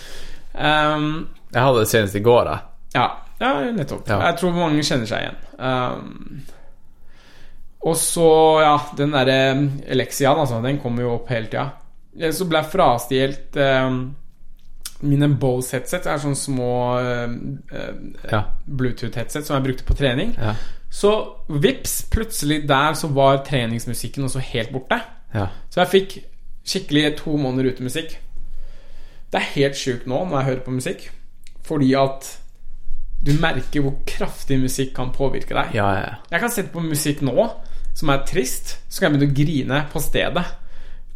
Um, 0.54 1.08
Jeg 1.54 1.64
hadde 1.64 1.82
det 1.82 1.90
senest 1.90 2.18
i 2.18 2.22
går, 2.22 2.52
jeg. 2.52 2.77
Ja, 2.94 3.08
ja, 3.38 3.50
nettopp. 3.74 4.08
Ja. 4.08 4.20
Jeg 4.28 4.38
tror 4.40 4.54
mange 4.56 4.84
kjenner 4.86 5.10
seg 5.10 5.24
igjen. 5.24 5.42
Um, 5.58 6.40
og 7.88 7.98
så, 8.00 8.30
ja, 8.64 8.76
den 8.98 9.12
derre 9.14 9.36
Alexiaen, 9.92 10.40
altså, 10.42 10.62
den 10.64 10.80
kommer 10.82 11.04
jo 11.04 11.12
opp 11.18 11.28
hele 11.30 11.50
tida. 11.50 11.68
Så 12.34 12.48
ble 12.50 12.62
jeg 12.62 12.72
frastjålet 12.72 13.58
um, 13.86 14.00
mine 15.06 15.28
Bose-headset. 15.38 16.02
Det 16.02 16.10
er 16.10 16.24
sånne 16.24 16.40
små 16.40 16.72
um, 16.98 17.36
uh, 17.70 17.92
Ja. 18.32 18.42
Bluetooth-headset 18.66 19.46
som 19.46 19.58
jeg 19.58 19.68
brukte 19.68 19.86
på 19.86 19.96
trening. 19.98 20.34
Ja. 20.34 20.56
Så 20.90 21.12
vips, 21.48 22.00
plutselig 22.10 22.62
der 22.68 22.96
så 22.98 23.12
var 23.12 23.44
treningsmusikken 23.46 24.24
også 24.26 24.42
helt 24.50 24.72
borte. 24.74 24.98
Ja. 25.34 25.46
Så 25.70 25.84
jeg 25.84 25.92
fikk 25.92 26.18
skikkelig 26.68 27.18
to 27.20 27.36
måneder 27.36 27.70
ute 27.70 27.84
musikk. 27.84 28.18
Det 29.28 29.38
er 29.38 29.52
helt 29.54 29.76
sjukt 29.76 30.08
nå 30.08 30.24
når 30.24 30.38
jeg 30.38 30.48
hører 30.48 30.64
på 30.64 30.74
musikk, 30.74 31.08
fordi 31.68 31.92
at 32.00 32.30
du 33.24 33.32
merker 33.40 33.82
hvor 33.82 33.96
kraftig 34.08 34.60
musikk 34.62 34.94
kan 34.96 35.10
påvirke 35.14 35.56
deg. 35.56 35.74
Ja, 35.76 35.88
ja. 35.98 36.12
Jeg 36.30 36.42
kan 36.42 36.52
sette 36.54 36.72
på 36.74 36.84
musikk 36.84 37.24
nå 37.26 37.48
som 37.98 38.12
er 38.14 38.22
trist, 38.28 38.76
så 38.86 39.02
kan 39.02 39.08
jeg 39.08 39.18
begynne 39.18 39.32
å 39.32 39.38
grine 39.38 39.80
på 39.90 40.02
stedet. 40.02 40.44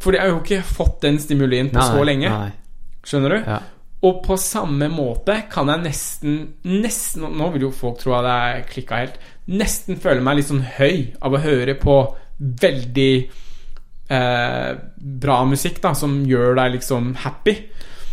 Fordi 0.03 0.19
jeg 0.19 0.25
har 0.25 0.33
jo 0.33 0.41
ikke 0.41 0.65
fått 0.67 0.97
den 1.05 1.19
stimulien 1.23 1.69
på 1.71 1.79
Nei, 1.79 1.85
så 1.93 2.03
lenge. 2.07 2.33
Nei. 2.33 2.97
Skjønner 3.07 3.35
du? 3.35 3.37
Ja. 3.53 3.61
Og 4.03 4.19
på 4.25 4.35
samme 4.39 4.89
måte 4.91 5.37
kan 5.51 5.69
jeg 5.71 5.79
nesten 5.85 6.33
Nesten 6.67 7.23
Nå 7.37 7.45
vil 7.53 7.69
jo 7.69 7.69
folk 7.71 8.01
tro 8.01 8.17
at 8.17 8.27
jeg 8.27 8.65
klikka 8.73 8.99
helt. 8.99 9.15
Nesten 9.47 9.99
føle 10.03 10.23
meg 10.23 10.41
litt 10.41 10.49
sånn 10.49 10.65
høy 10.75 11.13
av 11.23 11.37
å 11.37 11.41
høre 11.43 11.77
på 11.79 11.95
veldig 12.63 13.13
eh, 14.11 14.69
bra 15.23 15.37
musikk, 15.47 15.79
da, 15.83 15.93
som 15.95 16.19
gjør 16.27 16.57
deg 16.59 16.77
liksom 16.77 17.13
happy. 17.23 17.55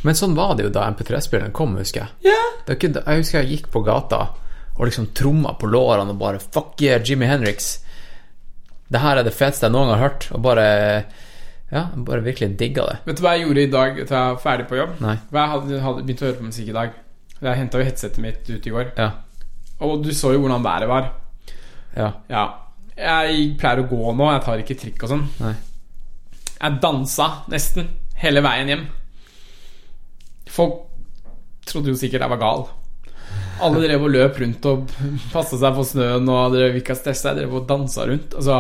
Men 0.07 0.17
sånn 0.17 0.37
var 0.37 0.55
det 0.57 0.65
jo 0.67 0.73
da 0.73 0.87
MP3-spilleren 0.93 1.53
kom, 1.57 1.77
husker 1.81 2.07
jeg. 2.07 2.37
Er 2.67 2.77
ikke, 2.77 2.93
jeg 2.97 3.23
husker 3.23 3.43
jeg 3.43 3.51
gikk 3.57 3.71
på 3.75 3.83
gata 3.85 4.21
og 4.77 4.87
liksom 4.89 5.11
tromma 5.17 5.53
på 5.61 5.69
lårene 5.69 6.15
og 6.15 6.21
bare 6.21 6.41
Fuck 6.41 6.81
yeah, 6.81 7.03
Jimmy 7.05 7.27
Henriks. 7.29 7.81
Det 8.91 9.03
her 9.03 9.21
er 9.21 9.27
det 9.27 9.35
feteste 9.37 9.69
jeg 9.69 9.75
noen 9.75 9.91
gang 9.91 9.99
har 9.99 10.09
hørt. 10.09 10.29
Og 10.35 10.43
bare 10.45 10.69
Ja, 11.71 11.85
bare 11.95 12.25
virkelig 12.25 12.57
digga 12.59 12.87
det. 12.89 12.97
Vet 13.07 13.21
du 13.21 13.23
hva 13.23 13.37
jeg 13.37 13.45
gjorde 13.45 13.63
i 13.63 13.71
dag 13.71 13.99
da 14.01 14.03
jeg 14.03 14.33
var 14.35 14.41
ferdig 14.43 14.65
på 14.67 14.79
jobb? 14.81 14.97
Nei. 15.05 15.17
Hva 15.31 15.45
jeg 15.45 15.53
hadde, 15.53 15.83
hadde 15.85 16.07
begynt 16.07 16.23
å 16.23 16.27
høre 16.27 16.39
på 16.41 16.47
musikk 16.49 16.71
i 16.73 16.75
dag. 16.75 16.97
Jeg 17.41 17.61
henta 17.61 17.79
jo 17.79 17.87
headsetet 17.87 18.25
mitt 18.25 18.49
ut 18.51 18.67
i 18.67 18.73
går. 18.75 18.89
Ja. 18.99 19.11
Og 19.87 20.03
du 20.05 20.11
så 20.17 20.33
jo 20.35 20.43
hvordan 20.43 20.65
været 20.65 20.91
var. 20.91 21.13
Ja. 21.95 22.09
Ja. 22.33 22.43
Jeg 22.97 23.45
pleier 23.61 23.85
å 23.85 23.87
gå 23.89 24.01
nå, 24.17 24.27
jeg 24.35 24.43
tar 24.45 24.65
ikke 24.65 24.79
trikk 24.81 25.05
og 25.07 25.13
sånn. 25.13 25.23
Nei. 25.41 25.55
Jeg 26.57 26.81
dansa 26.83 27.29
nesten 27.53 27.87
hele 28.21 28.43
veien 28.45 28.73
hjem. 28.75 28.85
Folk 30.51 30.87
trodde 31.71 31.93
jo 31.93 31.99
sikkert 32.01 32.25
jeg 32.27 32.33
var 32.33 32.41
gal. 32.43 32.65
Alle 33.61 33.83
drev 33.85 34.03
og 34.07 34.11
løp 34.15 34.39
rundt 34.41 34.67
og 34.71 34.93
passa 35.35 35.59
seg 35.61 35.75
for 35.77 35.87
snøen 35.87 36.29
og 36.33 36.55
drev 36.57 36.79
ikke 36.81 36.97
stressa. 36.99 37.31
Jeg 37.35 37.43
drev 37.45 37.59
og 37.61 37.67
dansa 37.69 38.07
rundt. 38.09 38.35
Altså, 38.41 38.57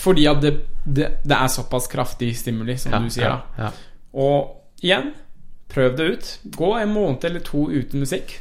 fordi 0.00 0.26
at 0.30 0.40
det, 0.44 0.52
det, 0.86 1.08
det 1.26 1.36
er 1.36 1.50
såpass 1.52 1.88
kraftig 1.92 2.30
stimuli, 2.38 2.76
som 2.80 2.94
Ja, 2.94 3.00
du 3.04 3.10
sier. 3.12 3.26
ja, 3.26 3.40
da 3.56 3.66
ja. 3.66 3.72
Og 4.14 4.84
igjen, 4.84 5.10
prøv 5.70 5.92
det 5.98 6.06
ut. 6.14 6.30
Gå 6.56 6.70
en 6.80 6.94
måned 6.94 7.26
eller 7.28 7.42
to 7.46 7.66
uten 7.70 8.00
musikk. 8.02 8.38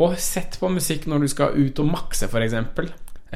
Og 0.00 0.16
sett 0.20 0.56
på 0.60 0.68
musikk 0.72 1.06
når 1.08 1.24
du 1.26 1.28
skal 1.32 1.56
ut 1.60 1.78
og 1.84 1.88
makse, 1.92 2.28
f.eks. 2.28 2.56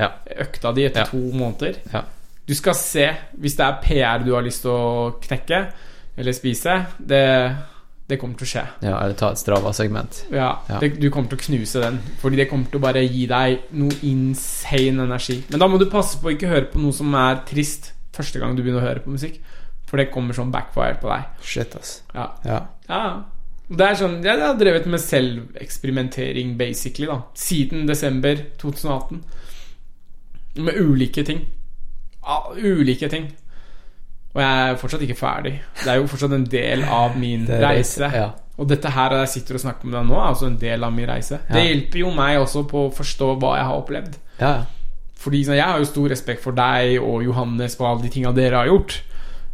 Ja. 0.01 0.11
Økta 0.41 0.73
di 0.75 0.85
etter 0.89 1.05
Ja. 1.05 1.07
to 1.13 1.21
måneder. 1.37 1.79
Ja. 1.93 2.03
Du 2.45 2.53
skal 2.55 2.75
se 2.77 3.07
Hvis 3.41 3.55
det 3.57 3.65
er 3.65 3.79
PR 3.85 4.25
du 4.25 4.35
har 4.35 4.43
lyst 4.45 4.63
til 4.67 4.71
å 4.75 5.15
knekke 5.23 5.61
eller 6.17 6.33
spise, 6.37 6.75
det, 6.99 7.23
det 8.09 8.19
kommer 8.21 8.37
til 8.39 8.47
å 8.47 8.51
skje. 8.53 8.65
ja 8.87 8.99
eller 9.03 9.15
ta 9.19 9.31
et 9.33 9.41
Strava-segment. 9.41 10.25
Ja, 10.33 10.51
Ja. 10.69 10.79
Det, 10.81 10.93
Du 11.01 11.11
kommer 11.11 11.29
til 11.33 11.39
å 11.39 11.45
knuse 11.47 11.81
den, 11.81 11.99
fordi 12.21 12.37
det 12.37 12.49
kommer 12.51 12.71
til 12.71 12.79
å 12.79 12.83
bare 12.85 13.03
gi 13.07 13.27
deg 13.27 13.59
noe 13.73 13.97
insane 14.03 15.03
energi. 15.09 15.43
Men 15.51 15.61
da 15.61 15.67
må 15.69 15.79
du 15.79 15.87
passe 15.91 16.19
på 16.21 16.29
å 16.31 16.35
ikke 16.37 16.49
høre 16.53 16.71
på 16.73 16.79
noe 16.83 16.93
som 16.93 17.13
er 17.15 17.43
trist 17.49 17.93
første 18.15 18.39
gang 18.39 18.55
du 18.57 18.63
begynner 18.63 18.83
å 18.83 18.89
høre 18.89 19.01
på 19.05 19.11
musikk. 19.11 19.41
For 19.87 19.99
det 20.01 20.11
kommer 20.11 20.35
sånn 20.35 20.51
backfire 20.55 20.97
på 21.01 21.09
deg. 21.11 21.25
Shit, 21.43 21.75
ass. 21.77 22.03
Ja, 22.15 22.31
Ja. 22.45 22.61
ja. 22.89 23.23
Det 23.71 23.81
er 23.81 23.95
sånn, 23.97 24.23
Jeg 24.23 24.39
har 24.41 24.55
drevet 24.61 24.87
med 24.87 25.01
selveksperimentering, 25.01 26.57
basically, 26.59 27.07
da 27.07 27.23
siden 27.35 27.87
desember 27.89 28.37
2018. 28.61 29.23
Med 30.57 30.75
ulike 30.79 31.25
ting. 31.25 31.47
Ja, 32.23 32.53
ulike 32.57 33.09
ting. 33.11 33.33
Og 34.35 34.41
jeg 34.43 34.71
er 34.71 34.77
fortsatt 34.81 35.03
ikke 35.07 35.17
ferdig. 35.19 35.53
Det 35.85 35.87
er 35.93 36.01
jo 36.01 36.07
fortsatt 36.11 36.33
en 36.35 36.45
del 36.51 36.83
av 36.85 37.17
min 37.17 37.45
Det 37.47 37.61
reise. 37.63 38.11
ja. 38.13 38.31
Og 38.59 38.69
dette 38.71 38.91
her 38.91 39.11
jeg 39.19 39.29
sitter 39.29 39.55
og 39.55 39.61
snakker 39.65 39.85
med 39.91 39.95
deg 39.99 40.07
nå, 40.11 40.15
er 40.15 40.31
også 40.31 40.47
en 40.47 40.57
del 40.59 40.85
av 40.87 40.93
min 40.95 41.07
reise. 41.09 41.41
Det 41.51 41.63
hjelper 41.65 41.99
jo 42.05 42.11
meg 42.15 42.39
også 42.39 42.63
på 42.71 42.85
å 42.89 42.93
forstå 42.95 43.33
hva 43.43 43.57
jeg 43.59 43.65
har 43.67 43.81
opplevd. 43.83 44.15
Ja, 44.41 44.51
ja. 44.59 44.65
Fordi 45.25 45.41
så, 45.47 45.55
Jeg 45.57 45.65
har 45.65 45.79
jo 45.79 45.85
stor 45.89 46.09
respekt 46.13 46.43
for 46.43 46.53
deg 46.53 46.99
og 47.03 47.23
Johannes 47.25 47.75
på 47.77 47.87
alle 47.89 48.03
de 48.03 48.11
tinga 48.13 48.33
dere 48.37 48.57
har 48.61 48.67
gjort. 48.67 49.01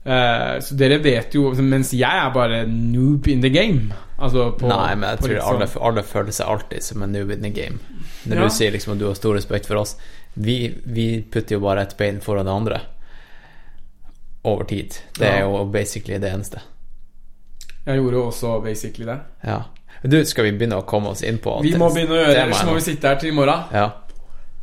Uh, 0.01 0.57
så 0.65 0.75
dere 0.81 0.97
vet 1.05 1.35
jo 1.37 1.51
Mens 1.61 1.91
jeg 1.93 2.09
er 2.09 2.31
bare 2.33 2.63
noob 2.67 3.29
in 3.29 3.41
the 3.45 3.51
game. 3.53 3.93
Altså 4.19 4.51
på, 4.57 4.67
Nei, 4.69 4.95
men 4.97 5.11
jeg 5.11 5.19
tror 5.21 5.53
alle, 5.55 5.67
sånn- 5.69 5.83
alle 5.87 6.03
føler 6.03 6.33
seg 6.33 6.47
alltid 6.49 6.83
som 6.83 7.03
en 7.05 7.13
noob 7.13 7.31
in 7.31 7.43
the 7.43 7.51
game. 7.51 7.79
Når 8.27 8.37
Ja. 8.37 8.43
du 8.43 8.49
sier 8.51 8.73
liksom 8.73 8.93
at 8.95 8.99
du 8.99 9.07
har 9.07 9.15
stor 9.15 9.35
respekt 9.35 9.67
for 9.67 9.77
oss 9.77 9.97
Vi, 10.37 10.75
vi 10.85 11.23
putter 11.23 11.57
jo 11.57 11.61
bare 11.61 11.81
et 11.83 11.97
bein 11.97 12.21
foran 12.21 12.45
det 12.45 12.53
andre. 12.53 12.81
Over 14.43 14.65
tid. 14.65 14.97
Det 15.19 15.29
er 15.29 15.43
jo 15.45 15.65
basically 15.69 16.17
det 16.21 16.31
eneste. 16.33 16.63
Jeg 17.87 17.97
gjorde 18.01 18.17
jo 18.17 18.27
også 18.27 18.61
basically 18.65 19.07
det. 19.09 19.19
Ja. 19.45 19.59
Du, 20.03 20.17
skal 20.25 20.47
vi 20.49 20.53
begynne 20.57 20.79
å 20.81 20.87
komme 20.89 21.13
oss 21.13 21.21
inn 21.27 21.41
på 21.45 21.59
Vi 21.65 21.75
må 21.77 21.91
begynne 21.93 22.15
å 22.15 22.21
gjøre 22.23 22.33
det, 22.33 22.45
ellers 22.47 22.63
må 22.65 22.77
vi 22.79 22.85
sitte 22.87 23.11
her 23.11 23.19
til 23.21 23.33
i 23.33 23.37
morgen. 23.37 23.67
Ja. 23.75 23.91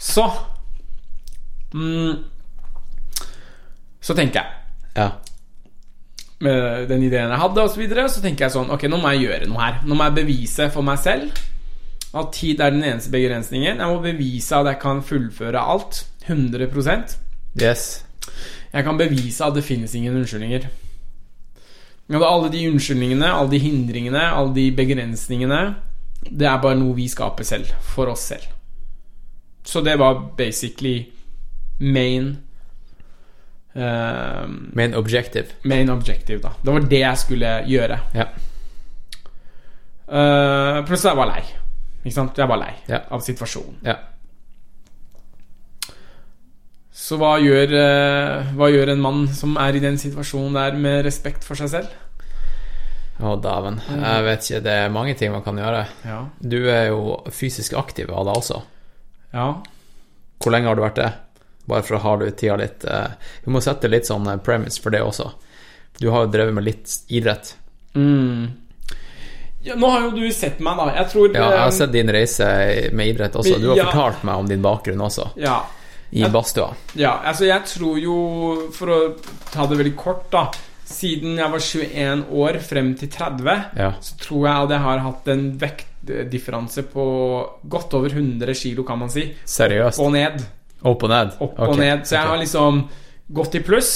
Så 0.01 0.23
mm, 1.73 2.23
Så 4.01 4.15
tenker 4.17 4.41
jeg 4.41 4.97
ja. 4.97 5.11
med 6.41 6.87
den 6.89 7.05
ideen 7.05 7.29
jeg 7.29 7.41
hadde, 7.41 7.65
og 7.65 7.69
så 7.73 7.81
videre, 7.81 8.07
så 8.09 8.21
tenker 8.23 8.47
jeg 8.47 8.55
sånn 8.55 8.73
Ok, 8.73 8.87
nå 8.89 8.97
må 9.01 9.13
jeg 9.13 9.27
gjøre 9.27 9.51
noe 9.51 9.61
her. 9.61 9.79
Nå 9.85 9.97
må 9.97 10.09
jeg 10.09 10.17
bevise 10.23 10.71
for 10.73 10.85
meg 10.85 11.01
selv 11.03 11.45
at 12.17 12.31
tid 12.33 12.61
er 12.63 12.73
den 12.73 12.85
eneste 12.87 13.11
begrensningen. 13.13 13.77
Jeg 13.77 13.93
må 13.93 14.01
bevise 14.01 14.57
at 14.57 14.71
jeg 14.71 14.79
kan 14.81 15.03
fullføre 15.05 15.61
alt. 15.61 16.05
100% 16.25 17.17
Yes. 17.57 18.06
Jeg 18.73 18.83
kan 18.83 18.97
bevise 18.99 19.45
at 19.45 19.55
det 19.55 19.63
finnes 19.63 19.93
ingen 19.95 20.15
unnskyldninger. 20.15 20.67
Ja, 22.09 22.19
alle 22.23 22.49
de 22.51 22.65
unnskyldningene, 22.71 23.27
alle 23.33 23.51
de 23.51 23.59
hindringene, 23.59 24.21
alle 24.31 24.53
de 24.55 24.69
begrensningene 24.71 25.75
Det 26.29 26.47
er 26.47 26.61
bare 26.63 26.75
noe 26.79 26.95
vi 26.95 27.07
skaper 27.11 27.43
selv. 27.43 27.71
For 27.93 28.07
oss 28.11 28.27
selv. 28.31 28.47
Så 29.67 29.81
det 29.83 29.97
var 29.99 30.19
basically 30.37 31.05
main 31.79 32.37
uh, 33.75 34.47
Main 34.73 34.95
objective. 34.95 35.45
Main 35.63 35.89
objective, 35.89 36.39
da. 36.41 36.53
Det 36.63 36.73
var 36.73 36.79
det 36.89 36.99
jeg 36.99 37.17
skulle 37.17 37.53
gjøre. 37.67 37.99
Ja. 38.15 38.27
Uh, 40.07 40.87
jeg 40.87 41.17
var 41.19 41.27
lei. 41.27 41.43
Ikke 42.05 42.15
sant? 42.15 42.37
Jeg 42.37 42.47
var 42.47 42.57
lei 42.61 42.73
Ja. 42.87 43.01
av 43.11 43.21
situasjonen. 43.21 43.77
Ja. 43.83 43.95
Så 47.07 47.15
hva 47.21 47.37
gjør, 47.39 47.71
eh, 47.77 48.49
hva 48.57 48.67
gjør 48.73 48.89
en 48.91 49.03
mann 49.03 49.21
som 49.37 49.53
er 49.61 49.77
i 49.77 49.83
den 49.83 49.95
situasjonen 50.01 50.57
der, 50.57 50.75
med 50.81 51.05
respekt 51.07 51.45
for 51.47 51.55
seg 51.59 51.69
selv? 51.71 51.93
Å, 53.23 53.31
dæven. 53.41 53.79
Jeg 53.89 54.25
vet 54.27 54.43
ikke. 54.45 54.59
Det 54.65 54.73
er 54.83 54.91
mange 54.93 55.13
ting 55.17 55.31
man 55.33 55.45
kan 55.45 55.57
gjøre. 55.57 55.85
Ja. 56.05 56.17
Du 56.41 56.57
er 56.69 56.89
jo 56.91 57.15
fysisk 57.33 57.73
aktiv 57.79 58.11
av 58.13 58.27
deg 58.27 58.41
også. 58.43 58.61
ja. 59.33 59.47
Hvor 60.37 60.53
lenge 60.53 60.69
har 60.69 60.77
du 60.77 60.83
vært 60.83 60.99
det? 60.99 61.07
Bare 61.67 61.81
for 61.81 61.97
å 61.97 61.99
ha 62.03 62.11
du 62.21 62.27
tida 62.29 62.55
litt 62.61 62.83
eh, 62.85 63.07
Vi 63.43 63.49
må 63.51 63.57
sette 63.65 63.89
litt 63.89 64.05
sånn 64.05 64.27
eh, 64.29 64.37
premise 64.37 64.77
for 64.83 64.93
det 64.93 64.99
også. 65.01 65.31
Du 65.97 66.11
har 66.13 66.27
jo 66.27 66.29
drevet 66.35 66.53
med 66.53 66.63
litt 66.67 66.93
idrett. 67.09 67.55
Mm. 67.97 68.51
ja 69.65 69.73
nå 69.81 69.89
har 69.89 70.03
jo 70.05 70.11
du 70.13 70.27
sett 70.31 70.59
meg, 70.61 70.77
da. 70.77 70.85
Jeg 70.99 71.09
tror 71.09 71.33
Ja, 71.33 71.47
jeg 71.55 71.63
har 71.63 71.73
sett 71.73 71.91
din 71.95 72.11
reise 72.13 72.45
med 72.93 73.09
idrett 73.15 73.33
også. 73.35 73.57
Du 73.59 73.69
har 73.71 73.77
Ja. 73.81 73.87
fortalt 73.89 74.23
meg 74.29 74.35
om 74.43 74.47
din 74.47 74.61
bakgrunn 74.61 75.01
også, 75.07 75.31
ja. 75.41 75.57
I 76.11 76.23
badstua. 76.31 76.71
Ja, 76.95 77.17
altså 77.25 77.47
jeg 77.49 77.65
tror 77.67 77.99
jo 77.99 78.17
For 78.75 78.91
å 78.91 78.99
ta 79.51 79.67
det 79.67 79.79
veldig 79.81 79.95
kort, 79.99 80.27
da. 80.31 80.47
Siden 80.87 81.35
jeg 81.35 81.51
var 81.51 81.63
21 81.63 82.21
år 82.31 82.59
frem 82.63 82.93
til 82.95 83.09
30, 83.11 83.63
Ja. 83.75 83.91
så 83.99 84.15
tror 84.21 84.45
jeg 84.47 84.63
at 84.63 84.69
jeg 84.69 84.79
har 84.85 84.99
hatt 85.03 85.27
en 85.27 85.59
vektdifferanse 85.59 86.83
på 86.93 87.07
godt 87.67 87.93
over 87.93 88.09
100 88.09 88.55
kilo, 88.55 88.83
kan 88.83 88.99
man 88.99 89.09
si. 89.11 89.25
Seriøst? 89.43 89.99
Opp 89.99 90.05
og 90.05 90.13
ned. 90.13 90.45
Opp 90.83 91.03
og 91.03 91.09
ned? 91.09 91.35
Opp 91.41 91.59
okay. 91.59 91.67
og 91.67 91.77
ned. 91.77 92.05
Så 92.07 92.15
jeg 92.15 92.23
okay. 92.23 92.31
har 92.31 92.39
liksom 92.39 92.89
gått 93.33 93.59
i 93.59 93.63
pluss, 93.67 93.91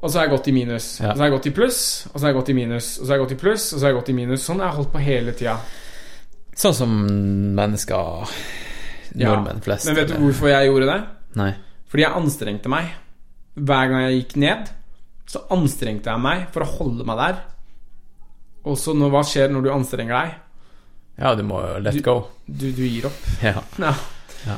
og 0.00 0.06
så 0.10 0.18
har 0.18 0.28
jeg 0.28 0.36
gått 0.36 0.48
i 0.48 0.52
minus. 0.52 1.00
Ja. 1.00 1.10
Og 1.10 1.16
så 1.16 1.18
har 1.18 1.26
jeg 1.26 1.36
gått 1.36 1.50
i 1.50 1.54
pluss, 1.58 1.82
og 2.12 2.14
så 2.14 2.22
har 2.22 2.30
jeg 2.30 2.38
gått 2.38 2.48
i 2.48 2.58
minus. 2.60 2.98
Og 2.98 3.04
så 3.04 3.10
har 3.10 3.18
jeg 3.18 3.24
gått 3.24 3.32
i 3.32 3.40
pluss, 3.42 3.72
og 3.72 3.78
så 3.78 3.84
har 3.84 3.90
jeg 3.90 4.00
gått 4.00 4.08
i 4.08 4.18
minus. 4.20 4.44
Sånn 4.46 4.60
har 4.62 4.70
jeg 4.70 4.78
holdt 4.78 4.92
på 4.92 5.02
hele 5.02 5.34
tida. 5.34 5.56
Sånn 6.60 6.76
som 6.76 6.98
mennesker 7.56 8.34
Ja. 9.18 9.34
Flest. 9.64 9.86
Men 9.86 9.96
vet 9.96 10.12
du 10.12 10.20
hvorfor 10.20 10.52
jeg 10.52 10.68
gjorde 10.70 10.86
det? 10.86 11.00
Nei. 11.38 11.52
Fordi 11.90 12.02
jeg 12.04 12.16
anstrengte 12.18 12.70
meg. 12.72 12.90
Hver 13.60 13.88
gang 13.90 14.04
jeg 14.06 14.20
gikk 14.22 14.36
ned, 14.42 14.70
så 15.30 15.44
anstrengte 15.54 16.10
jeg 16.10 16.22
meg 16.22 16.46
for 16.54 16.64
å 16.64 16.70
holde 16.78 17.04
meg 17.06 17.18
der. 17.20 17.40
Og 18.66 18.76
så 18.78 18.94
nå, 18.94 19.08
hva 19.12 19.22
skjer 19.26 19.50
når 19.52 19.62
du 19.66 19.70
anstrenger 19.72 20.16
deg? 20.16 20.34
Ja, 21.20 21.34
du 21.36 21.42
må 21.44 21.60
let 21.82 21.94
Du- 21.94 22.02
go. 22.02 22.16
Du, 22.46 22.70
du 22.72 22.82
gir 22.86 23.06
opp. 23.10 23.20
Ja. 23.44 23.60
Ja. 23.78 23.94
Ja. 24.46 24.56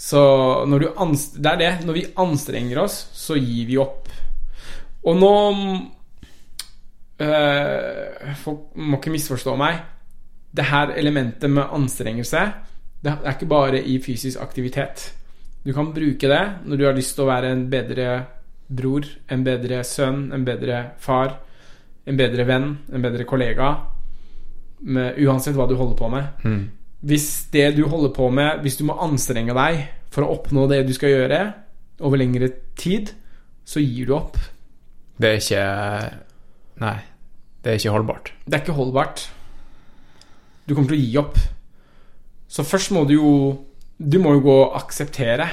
Så 0.00 0.20
når 0.66 0.80
du 0.80 0.86
anstrenger 0.96 1.42
Det 1.44 1.50
er 1.52 1.58
det. 1.60 1.86
Når 1.86 1.94
vi 1.98 2.04
anstrenger 2.16 2.78
oss, 2.82 2.96
så 3.14 3.36
gir 3.38 3.66
vi 3.68 3.76
opp. 3.78 4.08
Og 5.04 5.16
nå 5.20 5.32
øh, 7.20 8.34
Folk 8.42 8.76
må 8.76 8.98
ikke 8.98 9.12
misforstå 9.14 9.56
meg. 9.60 9.80
Det 10.56 10.64
her 10.66 10.90
elementet 10.98 11.50
med 11.50 11.68
anstrengelse, 11.76 12.40
det 13.04 13.12
er 13.22 13.32
ikke 13.36 13.46
bare 13.48 13.78
i 13.86 13.98
fysisk 14.02 14.40
aktivitet. 14.42 15.12
Du 15.64 15.72
kan 15.76 15.92
bruke 15.92 16.28
det 16.30 16.42
når 16.64 16.78
du 16.78 16.84
har 16.88 16.96
lyst 16.96 17.16
til 17.16 17.26
å 17.26 17.30
være 17.30 17.52
en 17.52 17.66
bedre 17.72 18.08
bror, 18.70 19.06
en 19.28 19.44
bedre 19.44 19.82
sønn, 19.84 20.28
en 20.32 20.44
bedre 20.46 20.82
far, 21.02 21.34
en 22.08 22.18
bedre 22.18 22.46
venn, 22.48 22.70
en 22.92 23.04
bedre 23.04 23.26
kollega. 23.28 23.70
Med, 24.80 25.18
uansett 25.20 25.56
hva 25.58 25.66
du 25.68 25.74
holder 25.76 25.98
på 25.98 26.08
med. 26.12 26.44
Mm. 26.44 26.62
Hvis 27.04 27.28
det 27.52 27.66
du 27.76 27.82
holder 27.88 28.12
på 28.16 28.26
med 28.32 28.60
Hvis 28.60 28.76
du 28.76 28.84
må 28.88 28.96
anstrenge 29.00 29.52
deg 29.56 29.82
for 30.12 30.24
å 30.24 30.34
oppnå 30.36 30.66
det 30.68 30.82
du 30.88 30.92
skal 30.96 31.12
gjøre 31.12 31.40
over 32.04 32.20
lengre 32.20 32.48
tid, 32.76 33.12
så 33.64 33.80
gir 33.80 34.08
du 34.08 34.14
opp. 34.16 34.36
Det 35.20 35.28
er 35.28 35.40
ikke 35.40 35.64
Nei. 36.80 36.98
Det 37.60 37.72
er 37.72 37.76
ikke 37.76 37.92
holdbart. 37.92 38.32
Det 38.46 38.56
er 38.56 38.62
ikke 38.64 38.76
holdbart. 38.78 39.26
Du 40.64 40.72
kommer 40.74 40.92
til 40.92 40.96
å 40.96 41.04
gi 41.04 41.18
opp. 41.20 41.36
Så 42.48 42.64
først 42.64 42.92
må 42.96 43.04
du 43.04 43.18
jo 43.18 43.32
Du 44.00 44.16
må 44.22 44.32
jo 44.38 44.44
gå 44.46 44.56
og 44.64 44.78
akseptere. 44.80 45.48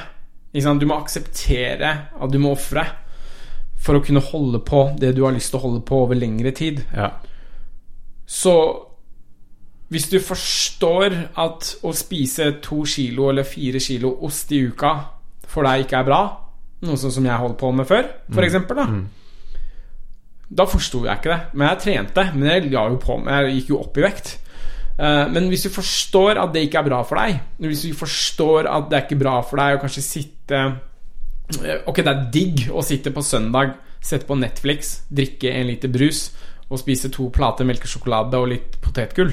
Du 0.54 0.86
må 0.88 0.96
akseptere 0.96 1.90
at 2.16 2.32
du 2.32 2.38
må 2.40 2.54
ofre 2.56 2.86
for 3.78 3.98
å 3.98 4.02
kunne 4.02 4.24
holde 4.24 4.58
på 4.64 4.88
det 4.98 5.12
du 5.14 5.22
har 5.26 5.34
lyst 5.36 5.52
til 5.52 5.60
å 5.60 5.66
holde 5.66 5.84
på 5.86 6.00
over 6.06 6.18
lengre 6.18 6.50
tid. 6.56 6.80
Ja. 6.96 7.12
Så 8.26 8.54
hvis 9.92 10.08
du 10.10 10.18
forstår 10.20 11.14
at 11.40 11.70
å 11.84 11.92
spise 11.96 12.50
to 12.64 12.82
kilo 12.88 13.30
eller 13.30 13.46
fire 13.48 13.80
kilo 13.80 14.16
ost 14.26 14.50
i 14.52 14.64
uka 14.68 14.96
for 15.48 15.64
deg 15.64 15.86
ikke 15.86 16.00
er 16.02 16.08
bra, 16.08 16.18
noe 16.84 16.98
sånn 17.00 17.14
som 17.14 17.24
jeg 17.24 17.40
holdt 17.40 17.56
på 17.60 17.70
med 17.72 17.88
før, 17.88 18.10
for 18.34 18.44
eksempel, 18.44 18.80
da. 18.82 18.88
Da 20.48 20.64
forsto 20.68 21.04
jeg 21.04 21.20
ikke 21.20 21.32
det. 21.32 21.40
Men 21.52 21.68
jeg 21.68 21.80
trente. 21.84 22.22
Men 22.34 22.48
jeg 22.48 22.70
jo 22.72 23.00
på 23.02 23.18
Jeg 23.28 23.56
gikk 23.58 23.72
jo 23.74 23.80
opp 23.82 23.98
i 24.00 24.04
vekt. 24.04 24.30
Eh, 24.98 25.28
Men 25.30 25.48
hvis 25.48 25.62
du 25.68 25.70
forstår 25.70 26.40
at 26.42 26.52
det 26.54 26.64
ikke 26.66 26.80
er 26.82 26.88
bra 26.90 27.02
for 27.06 27.20
deg, 27.20 27.38
hvis 27.62 27.86
du 27.86 27.94
forstår 27.94 28.66
at 28.66 28.90
det 28.90 28.98
er 28.98 29.06
ikke 29.06 29.20
bra 29.20 29.36
for 29.46 29.60
deg 29.62 29.76
å 29.76 29.82
kanskje 29.84 30.02
sitte 30.04 30.58
eh, 31.62 31.80
Ok, 31.86 32.02
det 32.02 32.12
er 32.12 32.26
digg 32.34 32.64
å 32.74 32.82
sitte 32.84 33.12
på 33.14 33.22
søndag, 33.24 33.76
sette 34.04 34.26
på 34.28 34.36
Netflix, 34.38 35.04
drikke 35.10 35.52
en 35.54 35.70
liter 35.70 35.88
brus 35.92 36.28
og 36.68 36.82
spise 36.82 37.08
to 37.14 37.30
plater 37.32 37.64
melkesjokolade 37.64 38.36
og 38.36 38.50
litt 38.50 38.74
potetgull. 38.84 39.30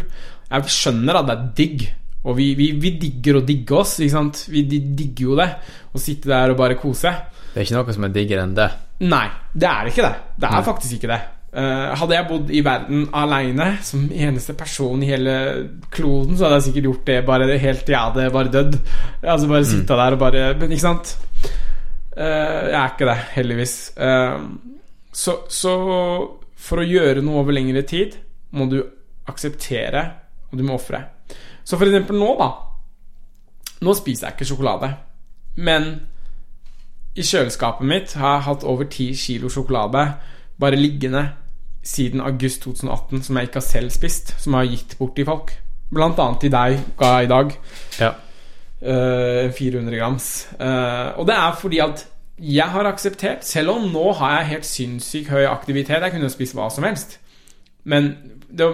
Jeg 0.47 0.71
skjønner 0.71 1.17
at 1.19 1.27
det 1.27 1.33
er 1.35 1.47
digg. 1.57 1.81
Og 2.25 2.37
vi, 2.37 2.45
vi, 2.57 2.69
vi 2.79 2.93
digger 2.97 3.41
å 3.41 3.41
digge 3.45 3.75
oss. 3.75 3.97
Ikke 3.99 4.13
sant? 4.15 4.39
Vi 4.49 4.63
digger 4.69 5.25
jo 5.27 5.35
det. 5.37 5.49
Å 5.91 5.99
sitte 6.01 6.31
der 6.31 6.53
og 6.53 6.57
bare 6.61 6.77
kose. 6.79 7.11
Det 7.51 7.59
er 7.59 7.67
ikke 7.67 7.75
noe 7.75 7.95
som 7.97 8.07
er 8.07 8.13
diggere 8.15 8.45
enn 8.47 8.55
det. 8.55 8.69
Nei, 9.03 9.25
det 9.51 9.67
er 9.67 9.91
ikke 9.91 10.05
det. 10.07 10.13
Det 10.39 10.47
er 10.47 10.55
Nei. 10.55 10.63
faktisk 10.69 10.95
ikke 10.95 11.11
det. 11.11 11.19
Eh, 11.55 11.91
hadde 11.95 12.15
jeg 12.17 12.27
bodd 12.27 12.49
i 12.51 12.59
verden 12.65 13.05
aleine, 13.15 13.77
som 13.87 14.09
eneste 14.11 14.57
person 14.59 14.99
i 14.99 15.07
hele 15.07 15.35
kloden, 15.93 16.35
så 16.35 16.49
hadde 16.49 16.57
jeg 16.57 16.65
sikkert 16.65 16.87
gjort 16.89 17.05
det 17.07 17.19
bare 17.29 17.59
helt 17.61 17.85
til 17.87 17.95
jeg 17.95 18.01
hadde 18.09 18.25
bare 18.33 18.51
dødd. 18.51 18.75
Altså 19.23 19.47
bare 19.47 19.67
sitte 19.69 19.99
der 20.01 20.17
og 20.17 20.19
bare 20.19 20.41
Men 20.59 20.73
ikke 20.75 20.83
sant? 20.83 21.13
Eh, 22.17 22.65
jeg 22.71 22.75
er 22.81 22.89
ikke 22.91 23.07
det, 23.07 23.15
heldigvis. 23.37 23.75
Eh, 23.95 24.41
så, 25.15 25.37
så 25.47 25.75
for 26.65 26.81
å 26.81 26.89
gjøre 26.89 27.23
noe 27.23 27.39
over 27.39 27.55
lengre 27.55 27.85
tid, 27.87 28.17
må 28.51 28.67
du 28.67 28.81
akseptere, 29.31 30.03
og 30.51 30.59
du 30.59 30.65
må 30.67 30.75
ofre. 30.75 31.01
Så 31.63 31.79
for 31.79 31.87
eksempel 31.87 32.19
nå, 32.19 32.33
da. 32.39 32.49
Nå 33.85 33.95
spiser 33.95 34.27
jeg 34.27 34.35
ikke 34.35 34.49
sjokolade, 34.51 34.91
men 35.63 35.87
i 37.15 37.23
kjøleskapet 37.23 37.87
mitt 37.87 38.19
har 38.19 38.37
jeg 38.37 38.47
hatt 38.49 38.67
over 38.67 38.91
10 38.91 39.15
kilo 39.15 39.47
sjokolade 39.51 40.03
bare 40.59 40.79
liggende 40.79 41.23
siden 41.85 42.23
august 42.25 42.65
2018 42.65 43.23
som 43.27 43.37
jeg 43.37 43.49
ikke 43.49 43.61
har 43.61 43.67
selv 43.67 43.93
spist, 43.93 44.33
som 44.41 44.55
jeg 44.55 44.65
har 44.65 44.73
gitt 44.73 44.97
bort 44.99 45.15
til 45.15 45.27
folk. 45.27 45.53
Blant 45.93 46.19
annet 46.19 46.41
til 46.41 46.53
deg 46.53 46.79
ga 46.97 47.11
jeg 47.15 47.27
i 47.27 47.31
dag. 47.31 47.55
Ja. 48.01 48.11
Uh, 48.85 49.51
400 49.55 49.97
grams. 49.97 50.29
Uh, 50.59 51.13
og 51.19 51.27
det 51.29 51.37
er 51.37 51.59
fordi 51.61 51.81
at 51.85 52.07
jeg 52.35 52.67
har 52.67 52.85
akseptert 52.89 53.45
Selv 53.47 53.71
om 53.71 53.85
nå 53.93 54.09
har 54.19 54.33
jeg 54.39 54.49
helt 54.49 54.67
sinnssykt 54.67 55.29
høy 55.31 55.45
aktivitet, 55.47 56.03
jeg 56.03 56.11
kunne 56.11 56.29
spist 56.29 56.55
hva 56.57 56.67
som 56.73 56.83
helst, 56.83 57.15
men 57.87 58.11
det, 58.51 58.67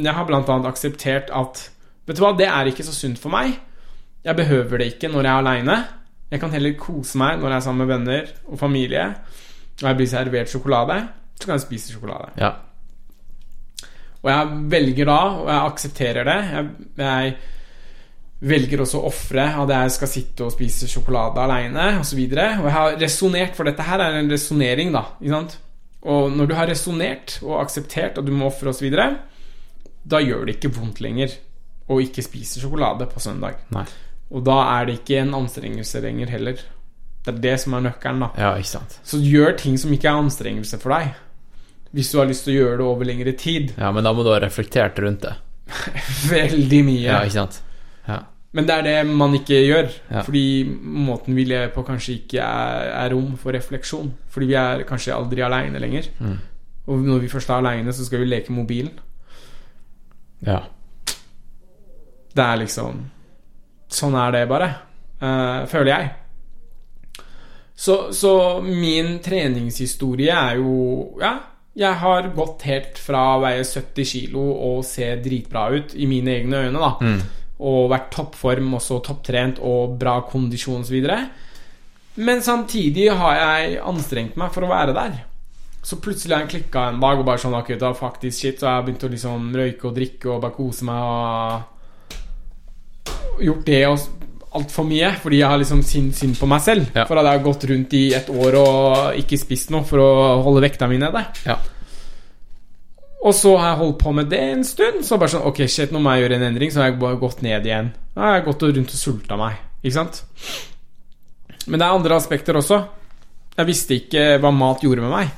jeg 0.00 0.14
har 0.16 0.24
blant 0.28 0.48
annet 0.48 0.70
akseptert 0.70 1.28
at 1.34 1.68
Vet 2.06 2.18
du 2.18 2.24
hva, 2.24 2.32
det 2.34 2.48
er 2.48 2.66
ikke 2.66 2.82
så 2.82 2.94
sunt 2.96 3.20
for 3.20 3.30
meg. 3.30 3.52
Jeg 4.26 4.34
behøver 4.34 4.80
det 4.80 4.88
ikke 4.94 5.10
når 5.12 5.22
jeg 5.22 5.30
er 5.30 5.42
aleine. 5.44 5.76
Jeg 6.32 6.40
kan 6.42 6.50
heller 6.50 6.72
kose 6.74 7.18
meg 7.20 7.36
når 7.38 7.52
jeg 7.52 7.56
er 7.56 7.64
sammen 7.68 7.86
med 7.86 7.92
venner 7.92 8.32
og 8.48 8.58
familie. 8.58 9.04
Og 9.76 9.84
jeg 9.86 9.98
blir 10.00 10.10
servert 10.10 10.50
sjokolade, 10.50 10.96
så 11.42 11.50
kan 11.50 11.58
jeg 11.58 11.66
spise 11.66 11.96
sjokolade. 11.96 12.36
ja. 12.40 12.52
Og 14.22 14.30
jeg 14.30 14.58
velger 14.70 15.08
da, 15.08 15.18
og 15.40 15.48
jeg 15.50 15.70
aksepterer 15.72 16.28
det 16.28 16.36
Jeg, 16.46 16.66
jeg 17.02 17.32
velger 18.52 18.82
også 18.84 19.00
å 19.00 19.08
ofre 19.08 19.44
at 19.64 19.72
jeg 19.74 19.94
skal 19.96 20.10
sitte 20.10 20.46
og 20.46 20.52
spise 20.54 20.86
sjokolade 20.90 21.42
aleine 21.42 21.88
osv. 22.00 22.20
Og, 22.22 22.36
så 22.36 22.46
og 22.60 22.68
jeg 22.68 22.74
har 22.76 22.96
resonnert, 23.00 23.56
for 23.58 23.66
dette 23.66 23.86
her 23.86 24.02
er 24.02 24.18
en 24.20 24.30
resonnering, 24.30 24.92
da. 24.94 25.04
Ikke 25.18 25.34
sant? 25.34 25.56
Og 26.02 26.32
når 26.34 26.50
du 26.50 26.54
har 26.58 26.70
resonnert 26.70 27.36
og 27.42 27.60
akseptert 27.60 28.18
at 28.18 28.26
du 28.26 28.32
må 28.34 28.48
ofre 28.50 28.70
osv., 28.70 28.94
da 30.02 30.18
gjør 30.22 30.46
det 30.46 30.56
ikke 30.56 30.72
vondt 30.74 31.02
lenger 31.02 31.34
å 31.90 31.98
ikke 32.02 32.24
spise 32.26 32.62
sjokolade 32.62 33.06
på 33.10 33.22
søndag. 33.22 33.58
Nei. 33.74 33.84
Og 34.32 34.42
da 34.46 34.58
er 34.78 34.88
det 34.88 35.00
ikke 35.00 35.20
en 35.22 35.34
anstrengelse 35.42 36.00
lenger 36.02 36.30
heller. 36.34 36.62
Det 37.22 37.36
er 37.36 37.42
det 37.42 37.58
som 37.62 37.74
er 37.78 37.84
nøkkelen, 37.86 38.24
da. 38.24 38.30
Ja. 38.38 38.78
Så 39.06 39.20
gjør 39.22 39.54
ting 39.60 39.76
som 39.78 39.92
ikke 39.94 40.10
er 40.10 40.22
anstrengelse 40.22 40.78
for 40.82 40.94
deg. 40.94 41.12
Hvis 41.92 42.10
du 42.12 42.18
har 42.20 42.28
lyst 42.28 42.46
til 42.46 42.54
å 42.54 42.60
gjøre 42.60 42.76
det 42.80 42.86
over 42.88 43.08
lengre 43.08 43.32
tid. 43.36 43.74
Ja, 43.76 43.90
men 43.92 44.04
da 44.06 44.12
må 44.16 44.24
du 44.24 44.30
ha 44.32 44.40
reflektert 44.40 44.98
rundt 45.04 45.26
det. 45.26 45.34
Veldig 46.32 46.80
mye. 46.86 47.02
Ja, 47.04 47.20
ikke 47.26 47.42
sant. 47.42 47.58
Ja. 48.08 48.22
Men 48.52 48.68
det 48.68 48.76
er 48.78 48.86
det 48.86 48.96
man 49.08 49.34
ikke 49.36 49.60
gjør. 49.60 49.90
Ja. 50.10 50.22
Fordi 50.24 50.44
måten 50.80 51.36
vi 51.36 51.44
lever 51.48 51.72
på, 51.74 51.84
kanskje 51.88 52.18
ikke 52.18 52.40
er, 52.44 52.88
er 52.96 53.12
rom 53.14 53.34
for 53.40 53.56
refleksjon. 53.56 54.10
Fordi 54.32 54.48
vi 54.50 54.56
er 54.60 54.84
kanskje 54.88 55.16
aldri 55.16 55.44
aleine 55.44 55.80
lenger. 55.80 56.08
Mm. 56.20 56.38
Og 56.92 57.04
når 57.06 57.22
vi 57.22 57.30
først 57.32 57.52
er 57.52 57.60
aleine, 57.60 57.92
så 57.94 58.04
skal 58.04 58.24
vi 58.24 58.30
leke 58.32 58.52
mobilen. 58.52 58.94
ja. 60.46 60.62
Det 62.32 62.40
er 62.40 62.62
liksom 62.62 63.00
Sånn 63.92 64.14
er 64.16 64.30
det 64.32 64.46
bare. 64.48 64.68
Uh, 65.20 65.68
føler 65.68 65.90
jeg. 65.90 66.06
Så, 67.76 67.96
så 68.16 68.32
min 68.64 69.18
treningshistorie 69.20 70.32
er 70.32 70.56
jo 70.56 70.72
Ja, 71.20 71.34
jeg 71.78 71.94
har 72.02 72.28
gått 72.36 72.66
helt 72.68 72.98
fra 73.00 73.20
å 73.36 73.42
veie 73.44 73.62
70 73.64 74.08
kilo 74.08 74.42
og 74.52 74.82
se 74.84 75.06
dritbra 75.24 75.68
ut 75.72 75.94
i 75.96 76.06
mine 76.10 76.30
egne 76.36 76.56
øyne, 76.66 76.82
da. 76.82 76.92
Mm. 77.00 77.20
Og 77.62 77.90
vært 77.92 78.10
toppform, 78.12 78.74
også 78.76 79.00
topptrent 79.06 79.60
og 79.64 79.96
bra 80.00 80.18
kondisjon 80.28 80.84
osv. 80.84 80.98
Men 82.20 82.42
samtidig 82.44 83.08
har 83.16 83.34
jeg 83.38 83.80
anstrengt 83.88 84.36
meg 84.36 84.52
for 84.52 84.62
å 84.66 84.72
være 84.72 84.92
der. 84.96 85.12
Så 85.82 85.96
plutselig 86.02 86.34
har 86.36 86.42
jeg 86.44 86.52
klikka 86.56 86.80
en 86.90 87.00
dag 87.02 87.18
og 87.18 87.26
bare 87.26 87.42
sånn 87.42 87.58
akkurat, 87.58 87.82
da 87.82 87.90
faktisk 87.96 88.38
shit 88.38 88.60
Så 88.60 88.66
jeg 88.68 88.76
har 88.76 88.84
begynt 88.86 89.02
å 89.02 89.10
liksom 89.10 89.40
røyke 89.58 89.88
og 89.88 89.96
drikke 89.96 90.26
og 90.30 90.42
bare 90.44 90.54
kose 90.54 90.82
meg 90.86 91.00
og 91.02 91.52
gjort 93.42 93.66
det 93.66 93.82
og 93.88 93.98
altfor 94.54 94.84
mye 94.88 95.12
fordi 95.22 95.38
jeg 95.40 95.48
har 95.48 95.58
liksom 95.62 95.82
synd, 95.86 96.14
synd 96.14 96.36
på 96.38 96.46
meg 96.50 96.60
selv. 96.64 96.88
Ja. 96.94 97.04
For 97.08 97.16
at 97.20 97.24
jeg 97.28 97.38
har 97.38 97.44
gått 97.46 97.64
rundt 97.70 97.94
i 97.98 98.02
et 98.16 98.28
år 98.32 98.56
og 98.60 99.20
ikke 99.22 99.38
spist 99.40 99.70
noe 99.74 99.84
for 99.88 100.02
å 100.02 100.10
holde 100.44 100.62
vekta 100.66 100.88
mi 100.90 100.98
nede. 101.00 101.24
Ja. 101.46 101.58
Og 103.22 103.34
så 103.38 103.52
har 103.56 103.68
jeg 103.72 103.78
holdt 103.84 103.98
på 104.02 104.12
med 104.16 104.30
det 104.32 104.40
en 104.50 104.64
stund. 104.66 105.04
Så 105.06 105.18
bare 105.20 105.30
sånn 105.30 105.44
Ok, 105.46 105.60
shit, 105.70 105.92
nå 105.94 106.00
må 106.02 106.10
jeg 106.16 106.24
gjøre 106.24 106.40
en 106.40 106.46
endring. 106.48 106.72
Så 106.74 106.82
har 106.82 106.90
jeg 106.90 106.98
bare 107.02 107.20
gått 107.22 107.42
ned 107.46 107.68
igjen. 107.68 107.92
Da 108.16 108.24
har 108.26 108.34
jeg 108.40 108.46
gått 108.48 108.64
rundt 108.66 108.96
og 108.96 108.98
sulta 108.98 109.38
meg. 109.38 109.60
Ikke 109.82 109.94
sant? 109.94 110.22
Men 111.68 111.78
det 111.78 111.86
er 111.86 111.94
andre 111.94 112.18
aspekter 112.18 112.58
også. 112.58 112.80
Jeg 113.56 113.68
visste 113.68 113.94
ikke 114.00 114.26
hva 114.42 114.50
mat 114.56 114.82
gjorde 114.82 115.04
med 115.04 115.12
meg. 115.14 115.30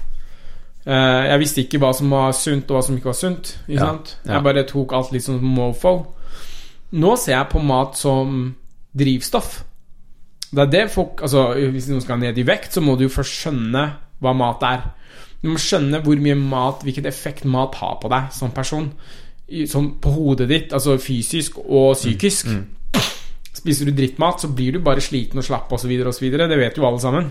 Eh, 0.86 1.23
Jeg 1.28 1.41
visste 1.43 1.60
ikke 1.65 1.81
hva 1.83 1.93
som 1.97 2.10
var 2.12 2.33
sunt, 2.36 2.70
og 2.70 2.76
hva 2.78 2.83
som 2.86 2.97
ikke 2.97 3.10
var 3.12 3.18
sunt. 3.20 3.55
Ikke 3.68 3.76
Ja, 3.81 3.86
sant? 3.91 4.17
Jeg 4.25 4.43
bare 4.49 4.65
tok 4.68 4.93
alt 4.97 5.12
litt 5.12 5.25
som 5.25 5.41
mofo. 5.44 5.94
Nå 6.94 7.17
ser 7.18 7.33
jeg 7.36 7.49
på 7.52 7.60
mat 7.65 7.97
som 7.99 8.55
drivstoff. 8.99 9.63
Det 10.55 10.63
er 10.63 10.71
det 10.71 10.85
folk 10.93 11.23
Altså, 11.25 11.49
hvis 11.73 11.89
noen 11.91 12.03
skal 12.05 12.21
ned 12.21 12.39
i 12.39 12.47
vekt, 12.47 12.75
så 12.75 12.83
må 12.85 12.97
du 12.97 13.07
jo 13.07 13.15
først 13.15 13.41
skjønne 13.43 13.85
hva 14.23 14.35
mat 14.37 14.63
er. 14.69 14.87
Du 15.43 15.51
må 15.53 15.61
skjønne 15.61 16.01
hvor 16.05 16.21
mye 16.25 16.37
mat, 16.39 16.85
hvilken 16.87 17.09
effekt 17.11 17.45
mat 17.45 17.75
har 17.81 17.99
på 18.01 18.09
deg 18.13 18.31
som 18.33 18.55
person. 18.55 18.87
Sånn 19.69 19.91
på 20.01 20.13
hodet 20.15 20.49
ditt, 20.49 20.73
altså 20.73 20.97
fysisk 21.03 21.59
og 21.65 21.99
psykisk. 21.99 22.49
Spiser 23.55 23.89
du 23.89 23.97
drittmat, 23.97 24.41
så 24.41 24.49
blir 24.49 24.77
du 24.77 24.81
bare 24.85 25.05
sliten 25.05 25.41
og 25.41 25.45
slapp 25.47 25.73
osv. 25.73 25.93
osv. 26.09 26.31
Det 26.33 26.61
vet 26.61 26.79
jo 26.79 26.87
alle 26.89 27.03
sammen. 27.03 27.29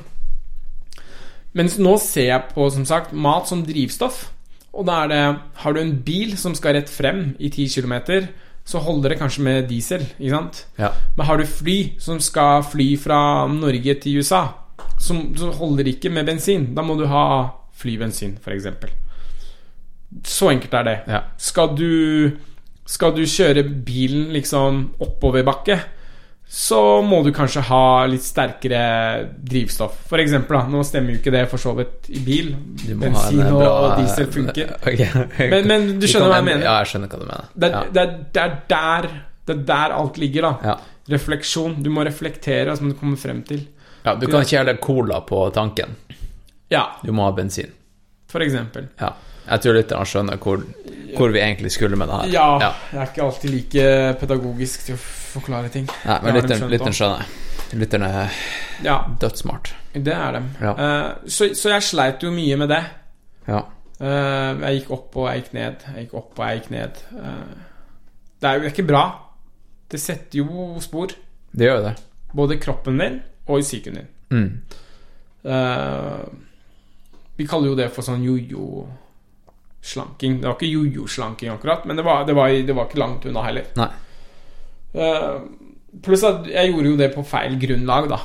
Mens 1.57 1.79
nå 1.81 1.97
ser 2.01 2.29
jeg 2.29 2.53
på 2.53 2.69
som 2.73 2.85
sagt 2.89 3.13
mat 3.13 3.49
som 3.49 3.65
drivstoff. 3.65 4.27
Og 4.73 4.87
da 4.89 5.03
er 5.03 5.11
det 5.11 5.23
Har 5.61 5.73
du 5.73 5.79
en 5.79 5.97
bil 6.05 6.37
som 6.37 6.55
skal 6.57 6.73
rett 6.77 6.89
frem 6.89 7.35
i 7.39 7.49
10 7.49 7.67
km, 7.81 8.27
så 8.65 8.79
holder 8.79 9.13
det 9.13 9.19
kanskje 9.19 9.43
med 9.43 9.67
diesel. 9.67 10.05
Ikke 10.19 10.35
sant? 10.35 10.65
Ja. 10.79 10.93
Men 11.17 11.27
har 11.27 11.39
du 11.39 11.45
fly 11.47 11.77
som 12.01 12.19
skal 12.23 12.63
fly 12.63 12.93
fra 12.99 13.19
Norge 13.51 13.97
til 14.03 14.21
USA, 14.21 14.45
så, 14.99 15.17
så 15.37 15.51
holder 15.59 15.83
det 15.83 15.97
ikke 15.97 16.13
med 16.13 16.27
bensin. 16.29 16.69
Da 16.75 16.85
må 16.85 16.95
du 16.99 17.05
ha 17.11 17.25
flybensin, 17.75 18.37
f.eks. 18.39 18.69
Så 20.29 20.51
enkelt 20.53 20.73
er 20.79 20.87
det. 20.87 20.97
Ja. 21.09 21.23
Skal 21.37 21.75
du 21.77 22.31
Skal 22.85 23.13
du 23.15 23.23
kjøre 23.23 23.63
bilen 23.63 24.33
liksom 24.35 24.89
oppoverbakke, 24.99 25.77
så 26.47 27.01
må 27.01 27.23
du 27.25 27.31
kanskje 27.33 27.63
ha 27.65 28.05
litt 28.05 28.21
sterkere 28.21 28.81
drivstoff. 29.41 29.95
For 30.09 30.21
eksempel, 30.21 30.59
da. 30.59 30.67
Nå 30.69 30.83
stemmer 30.85 31.15
jo 31.15 31.21
ikke 31.21 31.33
det 31.33 31.47
for 31.49 31.57
så 31.61 31.73
vidt 31.77 32.09
i 32.13 32.19
bil. 32.21 32.51
Bensin 33.01 33.41
og, 33.47 33.57
bra 33.57 33.95
diesel 33.97 34.27
funker. 34.31 34.73
Okay. 34.83 35.49
Men, 35.49 35.67
men 35.67 35.87
du 35.97 36.05
skjønner 36.07 36.29
hva 36.29 36.37
jeg 36.41 36.47
mener? 36.51 36.65
Ja, 36.67 36.75
jeg 36.83 36.91
skjønner 36.91 37.09
hva 37.09 37.19
du 37.21 37.25
mener. 37.25 37.47
Det, 37.55 37.69
ja. 37.73 37.81
det, 37.97 38.03
det 38.35 38.43
er 38.43 38.57
der 38.69 39.07
Det 39.47 39.55
er 39.55 39.63
der 39.71 39.95
alt 39.97 40.19
ligger, 40.21 40.45
da. 40.49 40.73
Ja. 40.73 40.75
Refleksjon. 41.15 41.79
Du 41.83 41.89
må 41.91 42.05
reflektere, 42.05 42.75
Som 42.77 42.87
må 42.87 42.93
du 42.93 42.99
komme 42.99 43.17
frem 43.17 43.41
til 43.47 43.65
ja, 44.03 44.15
du 44.19 44.25
kan 44.27 44.43
ikke 44.43 44.57
helle 44.59 44.73
cola 44.83 45.21
på 45.23 45.37
tanken. 45.55 45.93
Ja, 46.67 46.97
Du 47.03 47.13
må 47.15 47.23
ha 47.23 47.31
bensin. 47.31 47.71
for 48.27 48.41
eksempel. 48.43 48.89
Ja. 48.99 49.13
Jeg 49.45 49.61
tror 49.63 49.75
lytterne 49.77 50.05
skjønner 50.09 50.39
hvor, 50.43 50.63
hvor 51.15 51.31
vi 51.31 51.39
egentlig 51.39 51.71
skulle 51.71 51.95
med 51.95 52.07
det 52.11 52.15
her. 52.17 52.31
Ja, 52.33 52.47
Ja. 52.59 52.71
jeg 52.91 52.99
er 53.01 53.11
ikke 53.11 53.23
alltid 53.23 53.49
like 53.53 53.85
pedagogisk 54.19 54.85
til 54.85 54.95
å 54.95 54.99
forklare 55.33 55.69
ting. 55.73 55.87
Nei, 56.05 56.19
men 56.23 56.33
lytteren, 56.37 56.69
lytteren 56.71 56.93
skjønner. 56.97 57.23
Lytteren 57.73 58.03
er 58.05 58.29
Ja, 58.85 58.99
dødssmart. 59.19 59.73
det 59.93 60.13
er 60.13 60.31
dem. 60.37 60.47
Ja. 60.61 60.71
Uh, 60.77 61.09
så, 61.27 61.49
så 61.57 61.69
jeg 61.73 61.83
sleit 61.87 62.23
jo 62.23 62.31
mye 62.33 62.55
med 62.61 62.69
det. 62.69 62.83
Ja. 63.47 63.59
Uh, 63.99 64.61
jeg 64.61 64.73
gikk 64.79 64.91
opp 64.93 65.15
og 65.17 65.27
jeg 65.29 65.35
gikk 65.43 65.53
ned. 65.57 65.75
Jeg 65.89 65.97
gikk 66.05 66.13
opp 66.19 66.39
og 66.39 66.43
jeg 66.45 66.53
gikk 66.59 66.69
ned. 66.73 66.93
Uh, 67.17 67.53
det 68.41 68.47
er 68.49 68.55
jo 68.59 68.63
ikke 68.69 68.89
bra. 68.89 69.03
Det 69.89 69.99
setter 70.01 70.35
jo 70.41 70.47
spor. 70.83 71.07
Det 71.53 71.65
gjør 71.69 71.81
det. 71.87 71.95
Både 72.33 72.53
i 72.55 72.59
kroppen 72.61 72.95
din 73.01 73.15
og 73.45 73.55
i 73.59 73.61
psyken 73.65 73.93
din. 73.99 74.09
Mm. 74.33 74.51
Vi 77.35 77.43
kaller 77.49 77.67
jo 77.69 77.75
det 77.77 77.89
for 77.93 78.01
sånn 78.05 78.23
jojo-slanking. 78.25 80.33
Det 80.41 80.47
var 80.47 80.55
ikke 80.57 80.71
jojo-slanking 80.71 81.49
akkurat, 81.53 81.81
men 81.85 81.95
det 81.99 82.05
var, 82.07 82.17
det, 82.25 82.33
var, 82.37 82.47
det 82.49 82.73
var 82.73 82.85
ikke 82.89 83.01
langt 83.01 83.25
unna 83.29 83.41
heller. 83.45 83.65
Nei. 83.77 83.89
Eh, 84.93 85.39
pluss 86.03 86.23
at 86.23 86.45
jeg 86.47 86.71
gjorde 86.71 86.91
jo 86.91 86.97
det 86.97 87.11
på 87.15 87.23
feil 87.25 87.57
grunnlag, 87.61 88.09
da. 88.09 88.19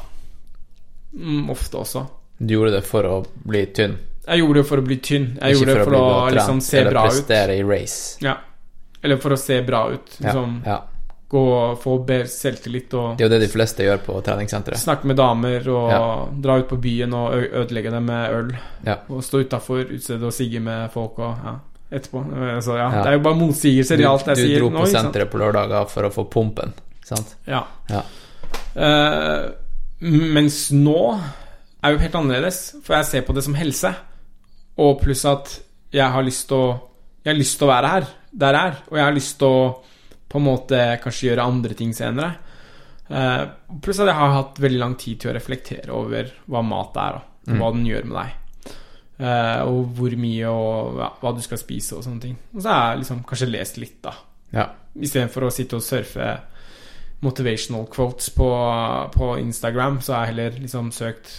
Mm, 1.15 1.49
ofte 1.51 1.81
også. 1.81 2.07
Du 2.39 2.55
gjorde 2.55 2.73
det 2.77 2.85
for 2.87 3.03
å 3.09 3.17
bli 3.49 3.65
tynn, 3.75 3.97
Jeg 4.29 4.43
gjorde 4.43 4.61
det 4.61 4.67
for 4.69 4.79
å 4.79 4.85
bli 4.85 4.97
tynn. 5.01 5.25
Jeg 5.41 5.55
ikke 5.55 5.59
gjorde 5.65 5.75
det 5.79 5.85
for 5.89 5.97
å 5.97 6.03
å 6.05 6.31
liksom 6.35 6.61
se 6.61 6.83
bra 6.85 7.05
ut. 7.07 7.09
prestere 7.11 7.55
i 7.57 7.63
race. 7.65 8.19
Ja. 8.21 8.35
Eller 9.03 9.17
for 9.17 9.31
å 9.33 9.39
se 9.41 9.63
bra 9.65 9.87
ut. 9.95 10.17
Liksom 10.21 10.63
ja. 10.67 10.83
gå 11.29 11.41
og 11.55 11.79
få 11.81 11.95
bedre 12.05 12.29
selvtillit 12.29 12.93
og 12.95 13.17
Det 13.19 13.25
er 13.25 13.29
jo 13.29 13.33
det 13.39 13.41
de 13.47 13.53
fleste 13.53 13.85
gjør 13.85 13.99
på 14.05 14.19
treningssenteret. 14.25 14.77
snakke 14.81 15.05
med 15.07 15.17
damer 15.17 15.67
og 15.69 15.91
Ja. 15.91 16.27
dra 16.41 16.59
ut 16.59 16.69
på 16.69 16.77
byen 16.81 17.13
og 17.15 17.33
ødelegge 17.53 17.91
dem 17.91 18.05
med 18.07 18.31
øl. 18.33 18.53
Ja. 18.85 18.97
Og 19.09 19.23
stå 19.25 19.41
utafor 19.45 19.85
utstedet 19.89 20.23
og 20.23 20.33
sigge 20.33 20.61
med 20.61 20.91
folk 20.93 21.19
og 21.19 21.37
ja, 21.45 21.59
etterpå. 21.91 22.23
Så 22.63 22.77
ja, 22.77 22.89
Ja. 22.93 23.03
Det 23.03 23.11
er 23.13 23.17
jo 23.19 23.23
bare 23.25 23.39
motsigelser 23.41 23.97
Du, 23.97 24.03
i 24.03 24.07
alt 24.07 24.27
jeg 24.27 24.37
du 24.37 24.43
sier 24.43 24.61
dro 24.61 24.71
nå. 24.71 24.81
på 24.85 24.91
senteret 24.93 25.31
på 25.33 25.39
lørdager 25.41 25.89
for 25.89 26.09
å 26.09 26.11
få 26.13 26.25
pumpen, 26.31 26.75
sant? 27.05 27.37
Ja. 27.49 27.63
Ja. 27.89 28.03
Uh, 28.77 29.51
mens 30.01 30.69
nå 30.75 30.99
er 31.83 31.95
jo 31.95 31.99
helt 32.03 32.15
annerledes, 32.19 32.59
for 32.85 32.97
jeg 32.99 33.09
ser 33.09 33.23
på 33.27 33.35
det 33.37 33.45
som 33.47 33.57
helse. 33.59 33.95
Og 34.79 35.01
pluss 35.03 35.25
at 35.27 35.57
jeg 35.95 36.11
har 36.15 36.23
lyst 36.27 36.49
til 36.51 36.57
å 36.59 36.69
Jeg 37.25 37.35
har 37.35 37.39
lyst 37.43 37.59
til 37.59 37.67
å 37.67 37.73
være 37.73 37.89
her, 37.93 38.05
der 38.33 38.55
jeg 38.55 38.67
er. 38.71 38.77
Og 38.89 38.97
jeg 38.97 39.05
har 39.05 39.13
lyst 39.17 39.39
til 39.41 39.49
å 39.49 39.63
på 40.31 40.39
en 40.39 40.45
måte 40.45 40.79
kanskje 41.03 41.27
gjøre 41.31 41.45
andre 41.45 41.75
ting 41.75 41.91
senere. 41.93 42.37
Uh, 43.11 43.49
pluss 43.83 43.99
at 44.01 44.07
jeg 44.09 44.15
har 44.17 44.33
hatt 44.37 44.61
veldig 44.61 44.79
lang 44.81 44.95
tid 45.01 45.19
til 45.21 45.31
å 45.33 45.35
reflektere 45.37 45.93
over 45.93 46.31
hva 46.49 46.63
mat 46.65 46.97
er, 46.97 47.19
og 47.19 47.23
Mm. 47.49 47.59
hva 47.63 47.73
den 47.73 47.85
gjør 47.89 48.05
med 48.05 48.17
deg. 48.21 48.33
Eh, 49.19 49.63
og 49.67 49.97
hvor 49.99 50.15
mye 50.15 50.51
og 50.53 51.01
ja, 51.01 51.09
hva 51.19 51.33
du 51.35 51.41
skal 51.43 51.59
spise 51.59 51.97
og 51.99 52.05
sånne 52.07 52.23
ting. 52.23 52.37
Og 52.55 52.63
så 52.63 52.71
har 52.71 52.93
jeg 52.93 53.01
liksom 53.03 53.25
kanskje 53.27 53.51
lest 53.51 53.81
litt, 53.83 53.99
da. 54.05 54.15
Ja. 54.55 54.69
Istedenfor 54.95 55.49
å 55.49 55.53
sitte 55.55 55.81
og 55.81 55.85
surfe 55.85 56.37
motivational 57.25 57.89
quotes 57.91 58.31
på, 58.31 58.47
på 59.15 59.33
Instagram, 59.43 59.99
så 60.07 60.15
har 60.15 60.27
jeg 60.27 60.35
heller 60.35 60.61
liksom 60.63 60.93
søkt 60.95 61.35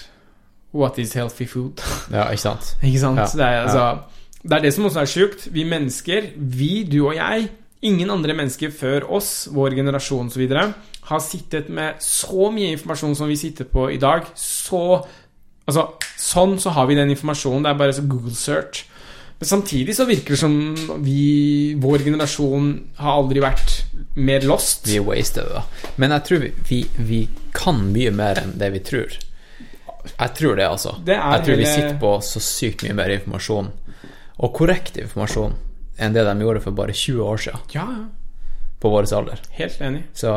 What 0.76 1.00
is 1.02 1.16
healthy 1.18 1.48
food? 1.50 1.82
ja, 2.14 2.28
ikke 2.30 2.44
sant? 2.44 2.76
Ikke 2.84 3.00
sant? 3.02 3.18
Ja, 3.18 3.30
Det, 3.32 3.46
er, 3.46 3.56
ja. 3.56 3.64
altså, 3.64 4.44
det 4.44 4.58
er 4.58 4.68
det 4.68 4.74
som 4.76 4.86
også 4.86 5.02
er 5.02 5.10
sjukt. 5.10 5.48
Vi 5.56 5.64
mennesker, 5.66 6.30
vi, 6.36 6.84
du 6.84 7.00
og 7.08 7.16
jeg, 7.16 7.48
ingen 7.82 8.12
andre 8.12 8.36
mennesker 8.38 8.76
før 8.76 9.08
oss, 9.18 9.48
vår 9.56 9.80
generasjon 9.80 10.30
osv., 10.30 10.46
har 11.10 11.24
sittet 11.26 11.72
med 11.74 12.04
så 12.06 12.52
mye 12.54 12.76
informasjon 12.76 13.16
som 13.18 13.32
vi 13.32 13.40
sitter 13.40 13.66
på 13.66 13.88
i 13.90 13.98
dag. 13.98 14.28
Så 14.38 15.00
Altså, 15.70 15.86
sånn 16.20 16.58
så 16.62 16.74
har 16.76 16.90
vi 16.90 16.98
den 16.98 17.12
informasjonen. 17.14 17.64
Det 17.68 17.72
er 17.74 17.82
bare 17.84 17.96
så 17.96 18.06
Google 18.10 18.36
search. 18.36 18.86
Men 19.40 19.48
samtidig 19.48 19.96
så 19.96 20.04
virker 20.04 20.36
det 20.36 20.40
som 20.42 20.56
vi, 21.06 21.74
vår 21.80 22.04
generasjon, 22.10 22.74
har 23.00 23.22
aldri 23.22 23.40
vært 23.40 23.76
mer 24.20 24.44
lost. 24.44 24.90
Vi 24.90 24.98
er 25.00 25.06
wasted, 25.08 25.48
da. 25.54 25.62
Men 26.02 26.12
jeg 26.18 26.26
tror 26.28 26.42
vi, 26.44 26.50
vi, 26.68 26.80
vi 27.08 27.20
kan 27.56 27.80
mye 27.94 28.12
mer 28.12 28.42
enn 28.42 28.58
det 28.60 28.68
vi 28.74 28.82
tror. 28.84 29.16
Jeg 30.10 30.34
tror 30.36 30.60
det, 30.60 30.68
altså. 30.68 30.98
Det 31.08 31.16
jeg 31.16 31.46
tror 31.46 31.62
vi 31.62 31.70
sitter 31.70 31.96
på 32.02 32.12
så 32.26 32.42
sykt 32.44 32.84
mye 32.84 32.98
mer 33.00 33.14
informasjon, 33.16 33.72
og 34.40 34.54
korrekt 34.60 35.00
informasjon, 35.00 35.56
enn 36.00 36.16
det 36.16 36.28
de 36.28 36.36
gjorde 36.44 36.64
for 36.64 36.76
bare 36.76 36.96
20 36.96 37.24
år 37.24 37.42
siden, 37.48 37.64
Ja, 37.76 37.88
ja. 37.96 38.52
på 38.80 38.92
vår 38.92 39.08
alder. 39.16 39.40
Helt 39.56 39.80
enig. 39.84 40.04
Så 40.16 40.32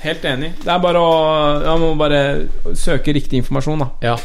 Helt 0.00 0.24
enig. 0.24 0.52
Det 0.64 0.70
er 0.72 0.80
bare 0.82 1.00
å 1.04 1.10
Man 1.64 1.80
må 1.82 1.88
bare 2.00 2.20
søke 2.78 3.12
riktig 3.16 3.40
informasjon, 3.42 3.82
da. 3.84 3.90
ja. 4.12 4.16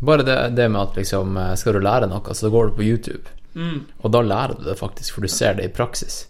Bare 0.00 0.22
det, 0.22 0.36
det 0.54 0.68
med 0.70 0.78
at 0.80 0.94
liksom 0.96 1.36
eh, 1.36 1.54
Skal 1.58 1.74
du 1.74 1.80
lære 1.82 2.06
noe, 2.06 2.34
så 2.38 2.50
går 2.54 2.68
du 2.70 2.76
på 2.78 2.84
YouTube. 2.86 3.26
Mm. 3.58 3.80
Og 4.04 4.12
da 4.14 4.20
lærer 4.22 4.54
du 4.60 4.64
det 4.68 4.76
faktisk, 4.78 5.16
for 5.16 5.26
du 5.26 5.28
ser 5.32 5.56
det 5.58 5.64
i 5.66 5.72
praksis. 5.74 6.20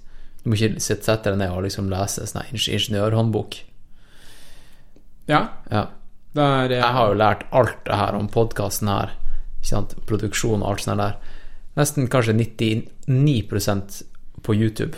Du 0.43 0.49
må 0.51 0.57
ikke 0.57 0.81
sette 0.81 1.19
deg 1.29 1.37
ned 1.43 1.53
og 1.53 1.67
liksom 1.67 1.91
lese 1.93 2.25
sånn 2.31 2.47
ing- 2.49 2.69
ingeniørhåndbok. 2.79 3.59
Ja. 5.29 5.43
Ja. 5.71 5.85
Der, 6.35 6.55
er 6.65 6.71
eh, 6.73 6.79
Jeg 6.81 6.95
har 6.97 7.11
jo 7.13 7.19
lært 7.21 7.45
alt 7.53 7.77
det 7.85 7.99
her 8.01 8.17
om 8.17 8.29
podkasten 8.33 8.89
her, 8.89 9.13
produksjon 10.09 10.63
og 10.63 10.71
alt 10.73 10.85
sånt 10.87 11.03
der. 11.03 11.19
Nesten 11.77 12.09
kanskje 12.11 12.35
99 12.41 14.03
på 14.43 14.55
YouTube. 14.57 14.97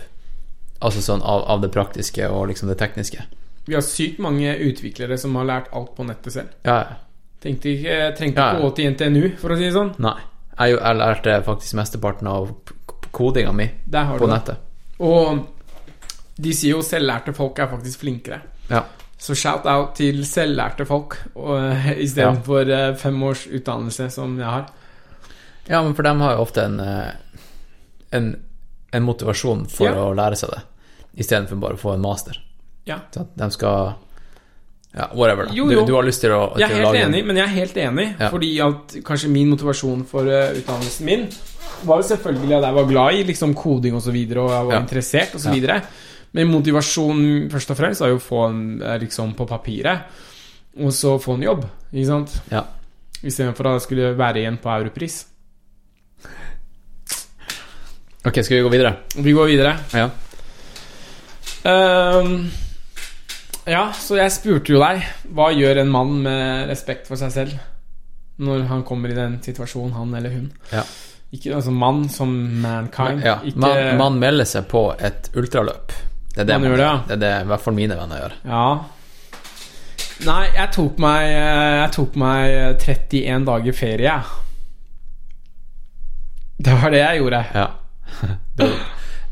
Altså 0.80 1.02
sånn 1.04 1.22
av, 1.22 1.44
av 1.52 1.60
det 1.60 1.70
praktiske 1.74 2.28
og 2.32 2.48
liksom 2.48 2.70
det 2.72 2.78
tekniske. 2.80 3.26
Vi 3.66 3.76
har 3.76 3.84
sykt 3.84 4.18
mange 4.24 4.54
utviklere 4.64 5.18
som 5.20 5.36
har 5.36 5.48
lært 5.48 5.72
alt 5.76 5.92
på 5.96 6.06
nettet 6.08 6.32
selv. 6.32 6.54
Ja, 6.64 6.78
ja. 6.88 6.98
Tenkte 7.40 7.70
ikke, 7.72 7.98
trengte 8.18 8.36
ikke 8.36 8.46
ja. 8.56 8.60
gå 8.60 8.70
til 8.76 8.90
NTNU, 8.92 9.22
for 9.40 9.52
å 9.52 9.56
si 9.56 9.64
det 9.64 9.72
sånn. 9.72 9.94
Nei. 10.04 10.18
Jeg, 10.60 10.74
jeg 10.76 10.96
lærte 11.00 11.36
faktisk 11.46 11.76
mesteparten 11.78 12.28
av 12.28 12.50
kodinga 13.16 13.52
mi 13.56 13.66
på 13.88 14.26
det. 14.26 14.28
nettet. 14.28 14.66
Og 15.00 15.46
de 16.40 16.52
sier 16.56 16.76
jo 16.76 16.82
selvlærte 16.84 17.32
folk 17.36 17.58
er 17.60 17.70
faktisk 17.70 18.04
flinkere. 18.04 18.40
Ja. 18.68 18.82
Så 19.20 19.36
shout-out 19.36 19.94
til 19.96 20.22
selvlærte 20.24 20.86
folk 20.88 21.16
og- 21.34 21.96
istedenfor 21.96 22.68
ja. 22.68 22.94
fem 22.96 23.22
års 23.22 23.46
utdannelse, 23.46 24.10
som 24.10 24.38
jeg 24.38 24.46
har. 24.48 24.68
ja, 25.68 25.82
men 25.82 25.94
for 25.94 26.02
dem 26.02 26.20
har 26.20 26.34
jo 26.34 26.44
ofte 26.44 26.64
en, 26.64 26.80
eh, 26.80 27.12
en, 28.12 28.36
en 28.92 29.02
motivasjon 29.06 29.66
for 29.70 29.86
Ja. 29.86 29.94
å 29.94 30.14
lære 30.14 30.36
seg 30.36 30.50
det, 30.50 30.62
istedenfor 31.18 31.60
bare 31.60 31.74
å 31.74 31.78
få 31.78 31.94
en 31.94 32.00
master. 32.02 32.38
Ja. 32.86 33.00
Så 33.12 33.20
at 33.20 33.36
de 33.36 33.50
skal 33.50 33.94
Ja, 34.92 35.06
whatever, 35.14 35.46
da. 35.46 35.52
Jo, 35.54 35.68
jo. 35.70 35.80
Du, 35.80 35.86
du 35.86 35.94
har 35.94 36.02
lyst 36.02 36.20
til 36.20 36.30
å, 36.34 36.56
Jeg 36.58 36.68
er 36.68 36.74
helt 36.82 36.96
en- 36.96 37.12
enig, 37.14 37.24
men 37.24 37.36
jeg 37.36 37.44
er 37.44 37.54
helt 37.54 37.74
enig. 37.76 38.16
Ja. 38.18 38.28
Fordi 38.28 38.48
at 38.60 39.04
kanskje 39.04 39.28
min 39.30 39.48
motivasjon 39.50 40.04
for 40.04 40.26
eh, 40.26 40.50
utdannelsen 40.58 41.04
min 41.06 41.28
var 41.84 42.00
jo 42.02 42.08
selvfølgelig 42.08 42.56
at 42.56 42.62
jeg 42.64 42.74
var 42.74 42.88
glad 42.88 43.14
i 43.14 43.22
liksom 43.24 43.54
koding 43.54 43.94
og 43.94 44.02
så 44.02 44.10
videre, 44.10 44.40
og 44.42 44.50
jeg 44.50 44.66
var 44.66 44.72
Ja. 44.74 44.80
interessert 44.80 45.34
og 45.36 45.40
så 45.40 45.52
videre. 45.54 45.82
Men 46.32 46.48
motivasjonen 46.50 47.48
først 47.50 47.70
og 47.70 47.76
fremst 47.76 48.00
er 48.02 48.08
jo 48.08 48.16
å 48.18 48.20
få 48.20 48.48
en 48.48 48.82
eh, 48.82 48.98
liksom 48.98 49.34
på 49.36 49.46
papiret, 49.46 50.00
og 50.80 50.90
så 50.90 51.20
få 51.22 51.34
en 51.34 51.42
jobb, 51.42 51.64
ikke 51.92 52.06
sant? 52.06 52.40
Ja. 52.50 52.64
Istedenfor 53.22 53.66
at 53.66 53.72
jeg 53.80 53.82
skulle 53.82 54.16
være 54.16 54.36
igjen 54.42 54.58
på 54.58 54.70
Europris. 54.76 55.24
Ok, 58.24 58.42
skal 58.44 58.56
vi 58.56 58.62
gå 58.62 58.68
videre? 58.68 58.92
Vi 59.16 59.32
går 59.32 59.46
videre. 59.48 59.76
Ja. 59.96 60.10
Um, 61.64 62.50
ja, 63.68 63.86
så 63.96 64.16
jeg 64.16 64.32
spurte 64.32 64.72
jo 64.72 64.78
deg 64.80 65.02
Hva 65.36 65.50
gjør 65.52 65.82
en 65.82 65.90
mann 65.92 66.14
med 66.24 66.70
respekt 66.70 67.04
for 67.10 67.20
seg 67.20 67.34
selv 67.34 67.58
når 68.40 68.62
han 68.70 68.80
kommer 68.88 69.12
i 69.12 69.16
den 69.16 69.34
situasjonen, 69.44 69.92
han 69.92 70.14
eller 70.16 70.32
hun? 70.32 70.46
Ja. 70.72 70.80
Ikke 71.36 71.52
altså 71.58 71.74
mann 71.76 72.06
som 72.08 72.30
mankind. 72.62 73.20
Ja, 73.20 73.34
ikke, 73.44 73.60
man, 73.60 73.80
man 73.98 74.16
melder 74.22 74.48
seg 74.48 74.64
på 74.70 74.86
et 74.96 75.28
ultraløp. 75.36 75.92
Det 76.32 76.40
er 76.40 76.48
det, 76.48 76.56
Man 76.56 76.70
man 76.70 76.78
det, 76.78 76.86
ja. 76.86 76.94
det 77.04 77.14
er 77.18 77.20
det 77.20 77.34
i 77.42 77.50
hvert 77.50 77.64
fall 77.66 77.76
mine 77.76 77.98
venner 77.98 78.22
gjør. 78.22 78.38
Ja. 78.48 78.64
Nei, 80.24 80.40
jeg 80.56 80.68
tok 80.76 80.98
meg 81.00 81.26
Jeg 81.28 81.92
tok 81.96 82.16
meg 82.20 82.56
31 82.80 83.46
dager 83.50 83.76
ferie, 83.76 84.08
jeg. 84.08 84.24
Det 86.60 86.80
var 86.80 86.96
det 86.96 87.04
jeg 87.04 87.20
gjorde. 87.20 87.44
Ja. 87.60 87.68
Du, 88.60 88.66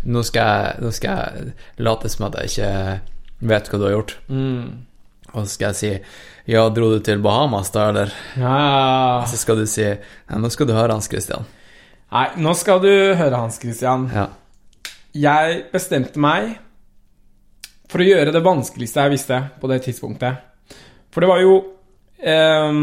nå, 0.08 0.23
skal 0.24 0.47
jeg, 0.47 0.82
nå 0.84 0.90
skal 0.94 1.18
jeg 1.18 1.82
late 1.84 2.08
som 2.12 2.28
at 2.28 2.36
jeg 2.39 2.52
ikke 2.52 3.48
vet 3.50 3.68
hva 3.68 3.81
du 3.81 3.84
har 3.84 3.97
gjort. 3.97 4.15
Mm. 4.32 4.68
Og 5.34 5.42
så 5.42 5.50
skal 5.52 5.74
jeg 5.74 5.78
si 5.78 5.90
Ja, 6.48 6.62
dro 6.73 6.89
du 6.94 7.02
til 7.05 7.20
Bahamas 7.20 7.68
da, 7.74 7.90
eller? 7.90 8.15
Ja. 8.40 9.24
Så 9.28 9.36
skal 9.40 9.60
du 9.60 9.66
si 9.68 9.84
Nei, 9.84 10.39
nå 10.40 10.48
skal 10.55 10.70
du 10.70 10.73
høre 10.76 10.94
Hans 10.94 11.10
Christian. 11.10 11.44
Nei, 12.08 12.28
nå 12.40 12.55
skal 12.57 12.81
du 12.81 12.89
høre, 12.89 13.36
Hans 13.36 13.58
Christian. 13.60 14.07
Ja. 14.15 14.31
Jeg 15.12 15.65
bestemte 15.73 16.20
meg 16.20 16.55
for 17.89 18.00
å 18.00 18.07
gjøre 18.07 18.32
det 18.32 18.44
vanskeligste 18.44 19.05
jeg 19.05 19.15
visste 19.16 19.40
på 19.60 19.68
det 19.68 19.82
tidspunktet. 19.84 20.40
For 21.12 21.24
det 21.24 21.28
var 21.31 21.42
jo 21.42 21.55
ehm, 22.20 22.82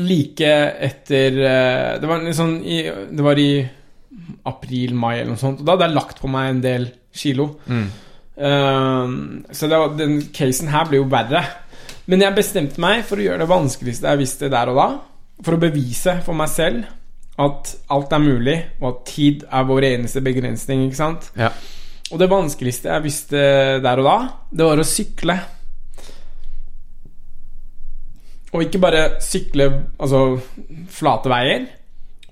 like 0.00 0.48
etter 0.88 1.36
eh, 1.44 2.00
Det 2.00 2.08
var 2.08 2.24
sånn 2.32 2.54
i, 2.64 2.78
Det 3.12 3.24
var 3.24 3.40
i 3.40 3.50
april-mai 4.48 5.18
eller 5.18 5.34
noe 5.34 5.40
sånt. 5.40 5.60
Og 5.60 5.66
da 5.66 5.74
hadde 5.74 5.88
jeg 5.88 5.96
lagt 5.96 6.22
på 6.22 6.30
meg 6.30 6.50
en 6.50 6.62
del 6.64 6.88
kilo. 7.16 7.48
Ehm, 8.36 9.44
så 9.52 9.68
det 9.68 9.78
var, 9.78 9.94
den 9.96 10.18
casen 10.34 10.70
her 10.72 10.88
ble 10.88 11.00
jo 11.00 11.08
verre. 11.12 11.42
Men 12.10 12.24
jeg 12.24 12.36
bestemte 12.36 12.82
meg 12.82 13.04
for 13.08 13.20
å 13.20 13.24
gjøre 13.26 13.44
det 13.44 13.50
vanskeligste 13.50 14.10
jeg 14.10 14.22
visste 14.24 14.50
der 14.52 14.72
og 14.72 14.80
da. 14.80 14.88
For 15.42 15.56
å 15.56 15.62
bevise 15.62 16.18
for 16.26 16.38
meg 16.38 16.50
selv 16.52 16.88
at 17.42 17.70
alt 17.94 18.12
er 18.12 18.22
mulig, 18.22 18.56
og 18.82 18.88
at 18.90 18.98
tid 19.08 19.46
er 19.48 19.64
vår 19.68 19.86
eneste 19.94 20.20
begrensning. 20.24 20.84
ikke 20.86 20.98
sant? 20.98 21.30
Ja. 21.38 21.48
Og 22.12 22.20
det 22.20 22.28
vanskeligste 22.28 22.90
jeg 22.92 23.04
visste 23.06 23.42
der 23.82 24.02
og 24.02 24.06
da, 24.06 24.16
det 24.52 24.66
var 24.68 24.82
å 24.82 24.86
sykle. 24.86 25.38
Og 28.52 28.62
ikke 28.66 28.80
bare 28.82 29.02
sykle 29.24 29.66
altså 29.98 30.40
flate 30.92 31.30
veier, 31.32 31.66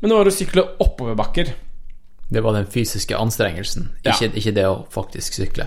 men 0.01 0.11
det 0.11 0.17
var 0.19 0.29
å 0.29 0.35
sykle 0.35 0.65
oppoverbakker. 0.85 1.53
Det 2.31 2.43
var 2.45 2.55
den 2.55 2.67
fysiske 2.71 3.17
anstrengelsen, 3.19 3.89
Ja. 4.05 4.13
ikke, 4.13 4.37
ikke 4.39 4.53
det 4.55 4.67
å 4.69 4.85
faktisk 4.93 5.35
sykle. 5.41 5.67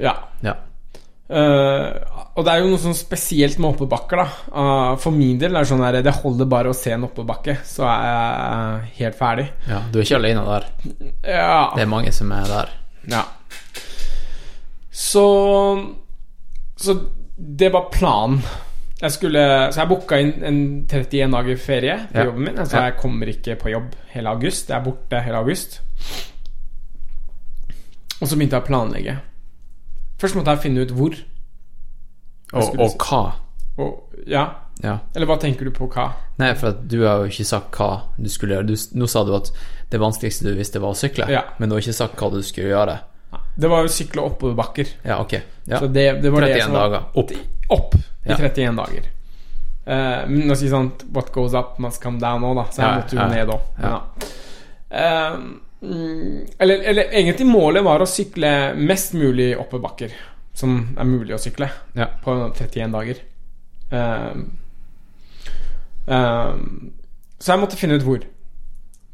Ja. 0.00 0.14
Ja. 0.42 0.54
Uh, 1.30 1.94
og 2.34 2.42
det 2.42 2.50
er 2.56 2.58
jo 2.64 2.70
noe 2.72 2.80
sånn 2.82 2.96
spesielt 2.98 3.60
med 3.62 3.68
oppoverbakker, 3.76 4.18
da. 4.18 4.24
Uh, 4.50 4.96
for 4.98 5.14
min 5.14 5.38
del 5.38 5.54
er 5.54 5.62
det 5.62 5.68
sånn 5.70 5.84
her 5.84 6.00
Det 6.02 6.14
holder 6.16 6.48
bare 6.50 6.72
å 6.72 6.74
se 6.74 6.90
en 6.96 7.04
oppoverbakke, 7.06 7.58
så 7.64 7.84
er 7.86 8.08
jeg 8.08 8.90
helt 9.04 9.18
ferdig. 9.20 9.46
ja. 9.68 9.78
Du 9.92 10.00
er 10.00 10.08
ikke 10.08 10.18
alene 10.18 10.42
der. 10.48 10.66
Ja. 11.28 11.60
Det 11.76 11.84
er 11.84 11.92
mange 11.92 12.10
som 12.16 12.32
er 12.34 12.48
der. 12.50 12.72
Ja. 13.12 13.22
Så 14.90 15.94
Så 16.76 16.96
det 17.36 17.70
var 17.72 17.90
planen. 17.92 18.42
Jeg 19.00 19.12
skulle, 19.14 19.42
så 19.72 19.80
jeg 19.80 19.88
booka 19.88 20.18
inn 20.20 20.32
en 20.44 20.58
31 20.86 21.30
dager 21.32 21.56
ferie 21.56 21.94
på 22.12 22.18
Ja. 22.20 22.24
jobben 22.28 22.44
min. 22.44 22.58
Altså 22.58 22.76
Ja. 22.76 22.82
Jeg 22.90 22.96
kommer 23.00 23.26
ikke 23.32 23.56
på 23.56 23.70
jobb 23.72 23.94
hele 24.12 24.28
august. 24.28 24.68
Jeg 24.68 24.76
er 24.78 24.84
borte 24.84 25.22
hele 25.24 25.36
august. 25.40 25.80
Og 28.20 28.28
så 28.28 28.36
begynte 28.36 28.56
jeg 28.58 28.62
å 28.64 28.66
planlegge. 28.66 29.14
Først 30.20 30.36
måtte 30.36 30.52
jeg 30.52 30.64
finne 30.66 30.82
ut 30.84 30.90
hvor. 30.92 31.14
Og, 32.52 32.78
og 32.78 32.90
si- 32.90 32.98
hva? 32.98 33.22
Og, 33.78 34.02
ja. 34.28 34.48
Ja. 34.82 34.98
Eller 35.14 35.26
hva 35.28 35.36
tenker 35.40 35.64
du 35.64 35.70
på 35.76 35.88
hva? 35.92 36.10
Nei, 36.38 36.54
for 36.54 36.72
du 36.72 37.02
har 37.06 37.18
jo 37.20 37.28
ikke 37.28 37.44
sagt 37.46 37.72
hva 37.76 38.02
du 38.20 38.28
skulle 38.32 38.56
gjøre. 38.56 38.66
Du, 38.66 38.74
nå 38.98 39.08
sa 39.08 39.24
du 39.24 39.34
at 39.36 39.50
det 39.90 40.00
vanskeligste 40.00 40.44
du 40.48 40.54
visste, 40.56 40.80
var 40.80 40.92
å 40.94 40.96
sykle. 40.96 41.26
Men 41.58 41.68
du 41.68 41.74
har 41.74 41.80
ikke 41.82 41.94
sagt 41.96 42.16
hva 42.16 42.30
du 42.32 42.40
skulle 42.42 42.68
gjøre. 42.72 42.98
Det 43.60 43.68
var 43.68 43.84
jo 43.84 43.92
sykle 43.92 44.24
oppoverbakker. 44.30 44.92
Ja, 45.04 45.20
ok. 45.22 45.34
Ja. 45.68 45.78
Så 45.78 45.86
det, 45.92 46.06
det 46.22 46.30
var 46.32 46.46
det 46.46 46.54
31 46.54 46.64
som 46.64 46.72
var- 46.76 46.88
dager. 46.88 47.02
Opp. 47.14 47.32
Opp 47.68 47.94
i 47.94 48.30
Ja. 48.30 48.36
31 48.36 48.76
dager. 48.76 49.08
Uh, 49.86 50.28
men 50.28 50.52
å 50.52 50.56
si 50.58 50.68
sånn 50.70 50.90
What 51.14 51.32
goes 51.34 51.54
up 51.56 51.78
must 51.82 52.02
come 52.02 52.20
down 52.20 52.44
òg, 52.46 52.54
da. 52.60 52.64
Så 52.70 52.82
jeg 52.82 53.00
måtte 53.00 53.16
jo 53.16 53.20
ja, 53.20 53.28
ned 53.32 53.48
òg. 53.48 53.60
ja. 53.82 54.00
Eh, 54.90 55.34
mm, 55.82 56.46
eller, 56.58 56.82
eller 56.90 57.12
egentlig 57.14 57.46
målet 57.46 57.84
var 57.86 58.02
å 58.02 58.08
sykle 58.10 58.74
mest 58.76 59.14
mulig 59.14 59.52
oppoverbakker 59.58 60.10
som 60.54 60.96
er 60.98 61.06
mulig 61.06 61.34
å 61.36 61.38
sykle 61.38 61.68
på 62.24 62.34
31 62.58 62.90
dager. 62.92 63.20
Uh, 63.90 64.34
så 67.38 67.52
jeg 67.54 67.62
måtte 67.62 67.78
finne 67.78 67.96
ut 68.00 68.04
hvor. 68.04 68.24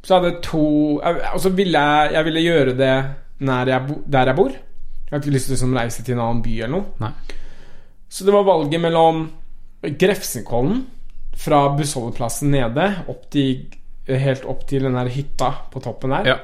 Så 0.03 0.15
jeg 0.15 0.23
hadde 0.23 0.43
to 0.45 0.63
Og 1.03 1.41
så 1.43 1.51
ville 1.51 1.81
jeg, 1.83 2.13
jeg 2.15 2.25
ville 2.29 2.43
gjøre 2.45 2.75
det 2.79 2.93
nær 3.45 3.69
jeg 3.69 3.99
der 4.07 4.33
jeg 4.33 4.39
bor. 4.39 4.53
Jeg 5.07 5.13
hadde 5.13 5.23
ikke 5.23 5.37
lyst 5.37 5.49
til 5.49 5.55
å 5.55 5.57
liksom, 5.57 5.77
reise 5.79 6.05
til 6.05 6.17
en 6.17 6.25
annen 6.25 6.43
by 6.45 6.55
eller 6.59 6.75
noe. 6.75 6.95
Nei. 7.03 7.13
Så 8.09 8.27
det 8.27 8.35
var 8.35 8.47
valget 8.47 8.83
mellom 8.83 9.27
Grefsenkollen 9.87 10.85
fra 11.37 11.61
bussholdeplassen 11.77 12.51
nede 12.55 12.87
opp 13.13 13.27
til, 13.31 13.67
helt 14.09 14.47
opp 14.49 14.65
til 14.69 14.87
den 14.87 14.97
der 14.97 15.11
hytta 15.13 15.51
på 15.71 15.83
toppen 15.85 16.15
der. 16.17 16.31
Ja. 16.33 16.39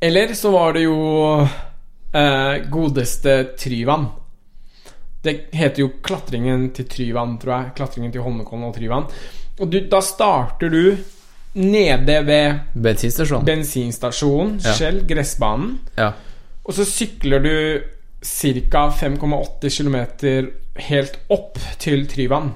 Eller 0.00 0.32
så 0.34 0.50
var 0.54 0.72
det 0.74 0.86
jo 0.86 0.96
eh, 1.44 2.54
godeste 2.72 3.36
Tryvann. 3.60 4.08
Det 5.20 5.52
heter 5.52 5.84
jo 5.84 5.90
klatringen 6.02 6.70
til 6.72 6.88
Tryvann, 6.88 7.36
tror 7.38 7.52
jeg. 7.56 7.72
Klatringen 7.76 8.14
til 8.14 8.24
Holmenkollen 8.24 8.70
og 8.70 8.74
Tryvann. 8.78 9.10
Og 9.60 9.68
du, 9.68 9.82
da 9.92 10.00
starter 10.00 10.72
du 10.72 10.82
nede 11.54 12.26
ved 12.26 12.58
bensinstasjonen. 12.74 13.46
bensinstasjonen, 13.46 14.60
Ja. 14.64 14.72
Skjell, 14.72 15.04
gressbanen. 15.06 15.78
ja. 15.98 16.12
Og 16.64 16.74
så 16.74 16.84
sykler 16.84 17.40
du 17.42 17.80
ca. 18.22 18.90
5,8 18.90 19.70
km 19.70 19.96
helt 20.76 21.18
opp 21.28 21.58
til 21.78 22.06
Tryvann. 22.06 22.52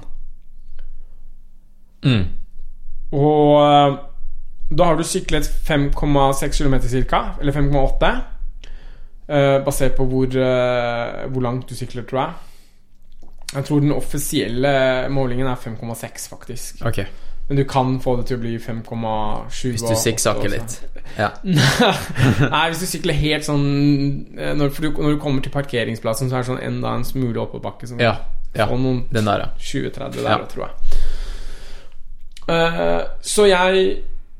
Mm. 2.05 2.25
Og 3.11 3.65
eh, 3.65 3.97
da 4.77 4.87
har 4.89 4.95
du 4.97 5.03
syklet 5.03 5.45
5,6 5.67 6.57
km 6.57 6.79
ca., 7.09 7.35
eller 7.41 7.53
5,8. 7.53 8.13
Uh, 9.25 9.63
basert 9.65 9.95
på 9.97 10.05
hvor, 10.05 10.27
uh, 10.37 11.31
hvor 11.33 11.41
langt 11.41 11.69
du 11.69 11.73
sykler, 11.75 12.03
tror 12.05 12.19
jeg. 12.19 12.33
Jeg 13.55 13.65
tror 13.65 13.79
den 13.81 13.91
offisielle 13.91 15.09
målingen 15.09 15.47
er 15.47 15.55
5,6, 15.55 16.29
faktisk. 16.29 16.85
Ok. 16.85 16.99
Men 17.47 17.57
du 17.57 17.63
kan 17.69 17.99
få 18.01 18.15
det 18.17 18.25
til 18.29 18.39
å 18.39 18.41
bli 18.41 18.55
5,7. 18.57 19.73
Hvis 19.75 19.83
du 19.85 19.95
sikksakker 20.01 20.49
litt. 20.49 20.79
Ja. 21.19 21.27
Nei, 22.55 22.63
hvis 22.71 22.81
du 22.81 22.87
sykler 22.89 23.13
helt 23.19 23.45
sånn 23.45 23.67
eh, 24.33 24.55
når, 24.57 24.73
du, 24.81 24.87
når 24.97 25.13
du 25.13 25.19
kommer 25.21 25.45
til 25.45 25.53
parkeringsplassen, 25.53 26.31
så 26.31 26.39
er 26.39 26.45
det 26.45 26.49
sånn 26.49 26.63
enda 26.65 26.95
en 26.97 27.05
smule 27.05 27.43
oppoverbakke. 27.43 27.91
Sånn, 27.91 28.01
Ja. 28.01 28.15
ja. 28.57 28.65
noen 28.71 29.03
Den 29.13 29.29
der, 29.29 29.45
ja. 29.45 29.51
20-30 29.61 30.17
der, 30.23 30.31
Ja. 30.31 30.39
tror 30.49 30.67
jeg. 30.67 30.73
Uh, 32.45 33.01
så 33.25 33.47
jeg 33.49 33.85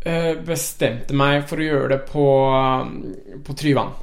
uh, 0.06 0.34
bestemte 0.46 1.16
meg 1.18 1.48
for 1.50 1.62
å 1.62 1.66
gjøre 1.70 1.88
det 1.96 2.02
på, 2.10 2.26
på 3.46 3.56
Tryvann. 3.58 3.94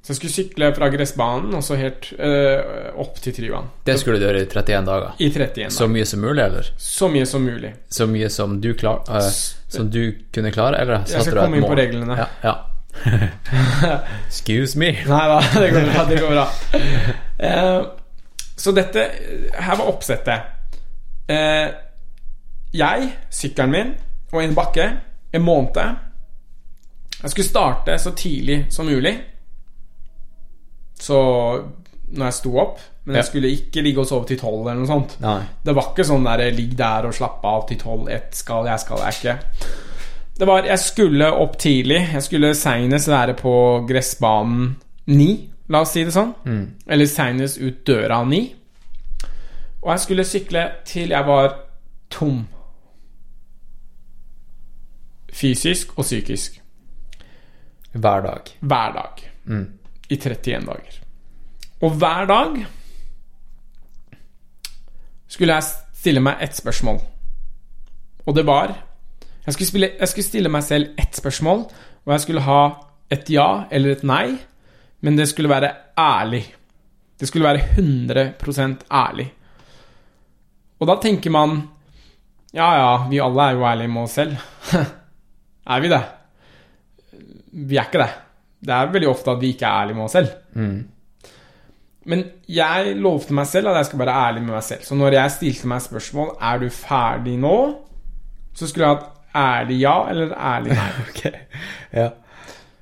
Så 0.00 0.14
jeg 0.14 0.16
skulle 0.16 0.32
sykle 0.32 0.68
fra 0.74 0.88
gressbanen 0.88 1.52
og 1.54 1.64
så 1.64 1.76
helt 1.76 2.06
øh, 2.16 2.86
opp 3.02 3.18
til 3.20 3.34
Tryvann. 3.36 3.66
Det 3.84 3.98
skulle 4.00 4.16
du 4.16 4.24
gjøre 4.24 4.40
i 4.40 4.46
31 4.46 4.86
dager. 4.88 5.10
I 5.20 5.28
31 5.28 5.70
Så 5.76 5.88
mye 5.92 6.06
som 6.08 6.22
mulig, 6.24 6.44
eller? 6.44 6.70
Så 6.80 7.08
mye 7.12 7.26
som 7.28 7.44
mulig. 7.44 7.74
Så 7.92 8.06
mye 8.08 8.30
som 8.32 8.56
du, 8.64 8.72
klar, 8.80 9.02
øh, 9.10 9.28
som 9.68 9.90
du 9.92 10.12
kunne 10.34 10.52
klare, 10.56 10.80
eller 10.80 11.02
Jeg 11.04 11.08
satte 11.08 11.24
skal 11.24 11.36
du 11.36 11.40
et 11.40 11.44
komme 11.44 11.60
inn 11.60 11.68
på 11.68 11.76
reglene. 11.76 12.16
Ja. 12.16 12.26
ja. 12.44 12.54
Excuse 14.28 14.78
me. 14.78 14.94
Nei 15.06 15.22
da, 15.28 15.40
det 15.60 15.70
går 15.74 15.86
bra. 15.92 16.04
Det 16.08 16.20
går 16.20 16.32
bra. 16.34 16.46
Uh, 17.44 17.86
så 18.64 18.72
dette 18.72 19.04
Her 19.54 19.76
var 19.76 19.86
oppsettet. 19.88 20.48
Uh, 21.30 21.68
jeg, 22.72 23.12
sykkelen 23.30 23.70
min 23.74 23.92
og 24.32 24.44
en 24.44 24.54
bakke, 24.54 24.84
en 25.34 25.42
måned 25.42 25.76
Jeg 27.22 27.30
skulle 27.30 27.48
starte 27.48 27.98
så 27.98 28.14
tidlig 28.16 28.64
som 28.70 28.86
mulig. 28.86 29.18
Så 31.00 31.18
når 32.10 32.26
jeg 32.26 32.34
sto 32.36 32.52
opp 32.58 32.80
Men 33.06 33.16
jeg 33.20 33.28
skulle 33.30 33.50
ikke 33.54 33.82
ligge 33.82 34.02
og 34.02 34.06
sove 34.10 34.26
til 34.28 34.38
tolv 34.38 34.66
eller 34.66 34.82
noe 34.82 34.90
sånt. 34.90 35.14
Nei. 35.24 35.38
Det 35.64 35.74
var 35.74 35.92
ikke 35.92 36.04
sånn 36.06 36.26
der 36.26 36.42
ligg 36.54 36.74
der 36.78 37.06
og 37.08 37.14
slapp 37.16 37.44
av 37.48 37.64
til 37.68 37.78
tolv, 37.80 38.10
ett 38.12 38.34
skal 38.36 38.68
jeg, 38.68 38.82
skal 38.82 39.02
jeg 39.06 39.16
ikke. 39.18 39.36
Det 40.40 40.46
var 40.48 40.64
Jeg 40.68 40.78
skulle 40.78 41.26
opp 41.32 41.58
tidlig. 41.58 41.98
Jeg 42.12 42.22
skulle 42.22 42.54
seinest 42.54 43.08
være 43.08 43.34
på 43.36 43.54
gressbanen 43.88 44.76
ni, 45.10 45.48
la 45.68 45.80
oss 45.84 45.92
si 45.96 46.04
det 46.04 46.14
sånn. 46.14 46.34
Eller 46.86 47.08
seinest 47.10 47.58
ut 47.60 47.82
døra 47.86 48.22
ni. 48.24 48.44
Og 49.82 49.90
jeg 49.94 50.00
skulle 50.04 50.24
sykle 50.28 50.64
til 50.84 51.10
jeg 51.16 51.26
var 51.26 51.54
tom. 52.12 52.42
Fysisk 55.32 55.92
og 55.98 56.04
psykisk. 56.04 56.60
Hver 57.92 58.20
dag. 58.22 58.40
hver 58.60 58.92
dag 58.92 59.26
Mm. 59.44 59.66
I 60.10 60.18
31 60.18 60.66
dager. 60.66 61.00
Og 61.80 61.96
hver 61.96 62.26
dag 62.28 62.60
skulle 65.30 65.56
jeg 65.56 65.96
stille 66.00 66.22
meg 66.24 66.42
ett 66.42 66.56
spørsmål. 66.58 67.00
Og 68.26 68.36
det 68.36 68.44
var 68.46 68.74
jeg 69.46 69.54
skulle, 69.54 69.68
spille, 69.70 69.88
jeg 69.98 70.08
skulle 70.10 70.26
stille 70.26 70.52
meg 70.52 70.62
selv 70.62 71.00
ett 71.00 71.16
spørsmål, 71.16 71.64
og 72.04 72.12
jeg 72.12 72.22
skulle 72.26 72.44
ha 72.44 72.60
et 73.10 73.30
ja 73.32 73.64
eller 73.72 73.96
et 73.96 74.04
nei, 74.06 74.36
men 75.00 75.16
det 75.16 75.30
skulle 75.30 75.50
være 75.50 75.72
ærlig. 75.98 76.44
Det 77.18 77.28
skulle 77.28 77.48
være 77.48 77.64
100% 77.80 78.84
ærlig. 78.92 79.26
Og 80.80 80.88
da 80.88 80.96
tenker 81.02 81.32
man 81.34 81.62
Ja, 82.50 82.66
ja, 82.74 82.94
vi 83.06 83.20
alle 83.22 83.44
er 83.44 83.54
jo 83.54 83.66
ærlige 83.66 83.88
med 83.88 84.02
oss 84.02 84.16
selv. 84.18 84.32
er 85.74 85.80
vi 85.80 85.88
det? 85.88 86.00
Vi 87.52 87.76
er 87.78 87.86
ikke 87.86 88.00
det. 88.02 88.08
Det 88.60 88.74
er 88.76 88.90
veldig 88.92 89.08
ofte 89.08 89.30
at 89.32 89.40
vi 89.40 89.52
ikke 89.54 89.66
er 89.68 89.82
ærlige 89.84 89.96
med 89.96 90.04
oss 90.04 90.16
selv. 90.18 90.32
Men 92.10 92.24
jeg 92.48 92.94
lovte 92.96 93.34
meg 93.36 93.46
selv 93.48 93.70
at 93.70 93.76
jeg 93.80 93.90
skal 93.90 94.00
være 94.02 94.16
ærlig 94.26 94.42
med 94.42 94.54
meg 94.56 94.64
selv. 94.64 94.82
Så 94.88 94.96
når 94.96 95.16
jeg 95.18 95.30
stilte 95.36 95.68
meg 95.68 95.82
spørsmål 95.84 96.30
Er 96.40 96.58
du 96.62 96.68
ferdig 96.72 97.34
nå, 97.40 97.54
så 98.56 98.66
skulle 98.68 98.86
jeg 98.88 98.96
hatt 98.96 99.08
ærlig 99.36 99.80
ja 99.82 99.94
eller 100.10 100.32
ærlig 100.34 100.74
nei. 100.74 100.90
Ok. 101.08 101.22
Ja. 101.94 102.06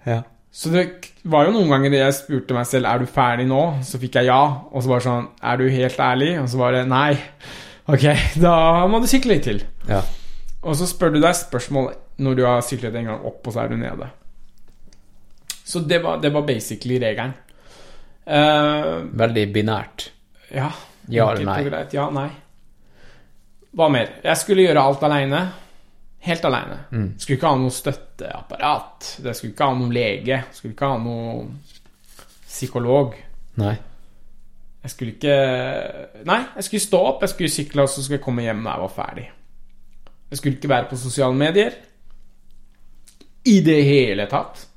Ja. 0.07 0.21
Så 0.55 0.71
det 0.73 0.85
var 1.29 1.45
jo 1.47 1.53
noen 1.55 1.69
ganger 1.71 1.93
jeg 1.99 2.15
spurte 2.17 2.55
meg 2.57 2.67
selv 2.71 2.89
Er 2.89 3.03
du 3.03 3.07
ferdig 3.11 3.47
nå, 3.51 3.63
så 3.85 3.99
fikk 4.01 4.21
jeg 4.21 4.31
ja. 4.31 4.39
Og 4.73 4.83
så 4.83 4.89
var 4.95 5.03
det 5.03 5.09
sånn 5.11 5.27
Er 5.43 5.59
du 5.61 5.67
helt 5.71 5.99
ærlig? 6.01 6.31
Og 6.43 6.49
så 6.55 6.63
var 6.63 6.79
det 6.79 6.87
nei. 6.91 7.11
Ok, 7.89 8.07
da 8.47 8.55
må 8.91 9.03
du 9.03 9.07
sykle 9.11 9.37
litt 9.37 9.47
til. 9.51 9.63
ja. 9.91 10.03
Og 10.67 10.75
så 10.75 10.89
spør 10.91 11.13
du 11.15 11.21
deg 11.23 11.37
spørsmål 11.39 11.93
når 12.19 12.35
du 12.35 12.41
har 12.43 12.65
syklet 12.67 12.97
en 12.99 13.07
gang 13.13 13.21
opp, 13.29 13.47
og 13.47 13.53
så 13.55 13.61
er 13.63 13.69
du 13.71 13.77
nede. 13.79 14.09
Så 15.69 15.83
det 15.85 15.99
var, 16.05 16.21
det 16.23 16.31
var 16.33 16.47
basically 16.49 16.97
regelen. 17.03 17.35
Uh, 18.29 19.05
Veldig 19.21 19.49
binært. 19.53 20.11
ja. 20.55 20.71
Ja 21.09 21.31
eller 21.33 21.45
nei? 21.49 21.63
greit. 21.65 21.95
Ja, 21.97 22.11
nei. 22.13 22.29
Hva 23.73 23.87
mer? 23.93 24.11
Jeg 24.21 24.37
skulle 24.37 24.67
gjøre 24.67 24.83
alt 24.85 25.05
aleine. 25.09 25.41
Helt 26.27 26.45
aleine. 26.45 26.79
Mm. 26.93 27.07
Skulle 27.17 27.39
ikke 27.39 27.49
ha 27.49 27.61
noe 27.63 27.73
støtteapparat. 27.73 29.09
Det 29.25 29.33
skulle 29.37 29.55
ikke 29.55 29.69
ha 29.71 29.79
noe 29.79 29.95
lege. 29.95 30.43
Skulle 30.53 30.75
ikke 30.75 30.91
ha 30.91 30.99
noe 31.01 31.47
psykolog. 32.45 33.17
Nei. 33.63 33.75
Jeg 34.85 34.93
skulle 34.93 35.17
ikke 35.17 35.37
Nei, 36.29 36.39
jeg 36.59 36.69
skulle 36.69 36.85
stå 36.85 37.03
opp, 37.09 37.25
jeg 37.25 37.33
skulle 37.33 37.51
sykle, 37.53 37.85
og 37.85 37.91
så 37.91 38.03
skulle 38.05 38.21
jeg 38.21 38.25
komme 38.29 38.45
hjem 38.45 38.61
når 38.63 38.71
jeg 38.75 38.85
var 38.85 38.95
ferdig. 38.99 39.27
Jeg 40.29 40.41
skulle 40.43 40.59
ikke 40.61 40.75
være 40.77 40.91
på 40.91 41.01
sosiale 41.01 41.41
medier. 41.41 41.77
I 43.49 43.61
det 43.65 43.81
hele 43.89 44.29
tatt. 44.29 44.68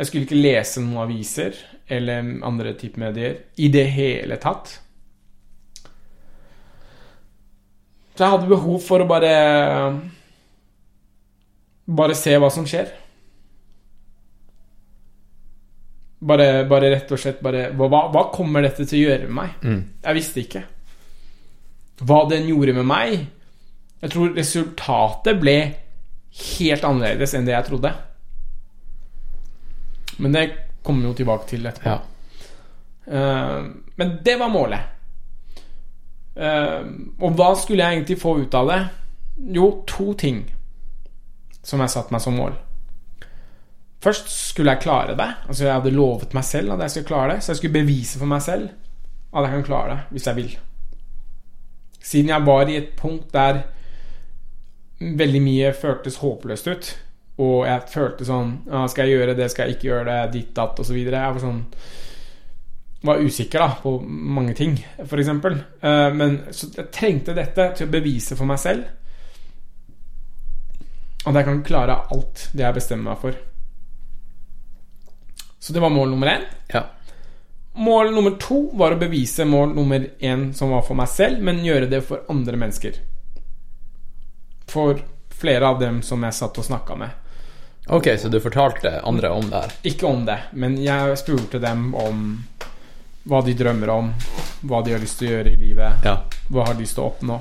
Jeg 0.00 0.08
skulle 0.08 0.24
ikke 0.24 0.40
lese 0.40 0.80
noen 0.80 1.02
aviser 1.02 1.56
eller 1.92 2.24
andre 2.48 2.72
typer 2.80 3.02
medier. 3.02 3.34
I 3.60 3.68
det 3.68 3.84
hele 3.92 4.38
tatt. 4.40 4.72
Så 8.14 8.24
jeg 8.24 8.32
hadde 8.32 8.48
behov 8.48 8.80
for 8.84 9.04
å 9.04 9.08
bare 9.08 9.34
Bare 11.90 12.14
se 12.14 12.32
hva 12.38 12.48
som 12.54 12.64
skjer. 12.68 12.88
Bare, 16.20 16.48
bare 16.68 16.90
rett 16.92 17.12
og 17.12 17.20
slett 17.20 17.40
bare 17.42 17.70
hva, 17.76 17.88
hva 18.12 18.26
kommer 18.32 18.62
dette 18.64 18.84
til 18.86 19.00
å 19.00 19.06
gjøre 19.08 19.28
med 19.28 19.36
meg? 19.36 19.54
Mm. 19.64 19.80
Jeg 20.04 20.16
visste 20.20 20.44
ikke. 20.44 20.62
Hva 22.00 22.22
den 22.30 22.46
gjorde 22.48 22.72
med 22.78 22.86
meg 22.88 23.16
Jeg 24.00 24.12
tror 24.14 24.36
resultatet 24.36 25.40
ble 25.40 25.56
helt 26.40 26.84
annerledes 26.88 27.34
enn 27.36 27.48
det 27.48 27.52
jeg 27.52 27.68
trodde. 27.68 27.90
Men 30.20 30.36
det 30.36 30.46
kommer 30.82 31.04
vi 31.04 31.10
jo 31.10 31.18
tilbake 31.20 31.48
til 31.50 31.66
etterpå. 31.66 31.90
Ja. 31.90 32.00
Eh, 33.10 33.60
men 34.00 34.16
det 34.24 34.36
var 34.40 34.52
målet. 34.52 34.80
Eh, 36.36 36.80
og 37.20 37.36
hva 37.36 37.52
skulle 37.58 37.84
jeg 37.84 38.00
egentlig 38.00 38.20
få 38.20 38.38
ut 38.40 38.56
av 38.56 38.70
det? 38.70 38.80
Jo, 39.56 39.70
to 39.88 40.12
ting 40.20 40.44
som 41.62 41.82
jeg 41.82 41.92
satte 41.92 42.14
meg 42.14 42.22
som 42.24 42.36
mål. 42.38 42.54
Først 44.00 44.30
skulle 44.32 44.72
jeg 44.72 44.84
klare 44.86 45.16
det. 45.16 45.28
Altså 45.46 45.66
Jeg 45.66 45.74
hadde 45.74 45.92
lovet 45.92 46.32
meg 46.36 46.44
selv 46.48 46.72
at 46.72 46.86
jeg 46.86 46.94
skulle 46.94 47.10
klare 47.10 47.34
det. 47.34 47.42
Så 47.44 47.52
jeg 47.52 47.60
skulle 47.60 47.80
bevise 47.82 48.18
for 48.20 48.30
meg 48.30 48.42
selv 48.44 48.70
at 49.30 49.44
jeg 49.44 49.52
kan 49.52 49.66
klare 49.68 49.90
det 49.92 50.14
hvis 50.14 50.26
jeg 50.26 50.36
vil. 50.38 50.54
Siden 52.00 52.32
jeg 52.32 52.46
var 52.46 52.68
i 52.68 52.78
et 52.78 52.94
punkt 52.96 53.28
der 53.34 53.62
veldig 55.00 55.42
mye 55.42 55.72
føltes 55.76 56.18
håpløst 56.20 56.66
ut, 56.68 56.88
og 57.40 57.64
jeg 57.64 57.88
følte 57.88 58.26
sånn 58.28 58.50
Skal 58.92 59.08
jeg 59.08 59.16
gjøre 59.16 59.34
det, 59.38 59.46
skal 59.52 59.68
jeg 59.68 59.78
ikke 59.78 59.88
gjøre 59.88 60.06
det, 60.10 60.20
ditt, 60.34 60.54
datt, 60.56 60.80
osv. 60.82 60.96
Jeg 61.00 61.10
var 61.16 61.40
sånn 61.42 61.64
var 63.00 63.22
usikker 63.24 63.62
da 63.62 63.68
på 63.80 63.94
mange 64.04 64.52
ting, 64.52 64.74
f.eks. 65.00 65.28
Uh, 65.32 66.10
men 66.12 66.34
så 66.52 66.68
jeg 66.74 66.90
trengte 66.92 67.32
dette 67.32 67.70
til 67.78 67.88
å 67.88 67.92
bevise 67.94 68.36
for 68.36 68.44
meg 68.50 68.60
selv 68.60 68.90
at 71.20 71.36
jeg 71.36 71.44
kan 71.44 71.62
klare 71.64 71.98
alt 72.12 72.46
det 72.56 72.64
jeg 72.64 72.76
bestemmer 72.76 73.12
meg 73.12 73.20
for. 73.20 73.36
Så 75.60 75.74
det 75.76 75.82
var 75.84 75.92
mål 75.92 76.14
nummer 76.14 76.30
én. 76.32 76.46
Ja. 76.72 76.86
Mål 77.76 78.14
nummer 78.14 78.38
to 78.40 78.62
var 78.80 78.94
å 78.94 79.00
bevise 79.00 79.44
mål 79.44 79.74
nummer 79.76 80.06
én 80.18 80.48
som 80.56 80.72
var 80.72 80.84
for 80.86 80.96
meg 80.96 81.10
selv, 81.12 81.42
men 81.44 81.60
gjøre 81.64 81.90
det 81.92 82.00
for 82.08 82.24
andre 82.32 82.56
mennesker. 82.56 82.96
For 84.70 85.02
flere 85.40 85.68
av 85.68 85.80
dem 85.80 86.00
som 86.02 86.24
jeg 86.24 86.36
satt 86.36 86.58
og 86.60 86.66
snakka 86.66 86.96
med. 86.96 87.19
Ok, 87.90 88.06
så 88.18 88.28
du 88.30 88.38
fortalte 88.40 89.00
andre 89.02 89.30
om 89.34 89.48
det 89.50 89.56
her? 89.64 89.72
Ikke 89.90 90.06
om 90.06 90.24
det, 90.28 90.38
men 90.54 90.76
jeg 90.82 91.16
spurte 91.18 91.58
dem 91.62 91.88
om 91.98 92.20
hva 93.28 93.40
de 93.44 93.54
drømmer 93.58 93.90
om, 93.92 94.12
hva 94.62 94.78
de 94.86 94.94
har 94.94 95.02
lyst 95.02 95.18
til 95.20 95.28
å 95.28 95.32
gjøre 95.34 95.52
i 95.52 95.58
livet, 95.60 96.04
Ja. 96.06 96.14
hva 96.50 96.66
har 96.68 96.74
de 96.78 96.84
lyst 96.84 96.94
til 96.96 97.02
å 97.04 97.08
oppnå. 97.10 97.40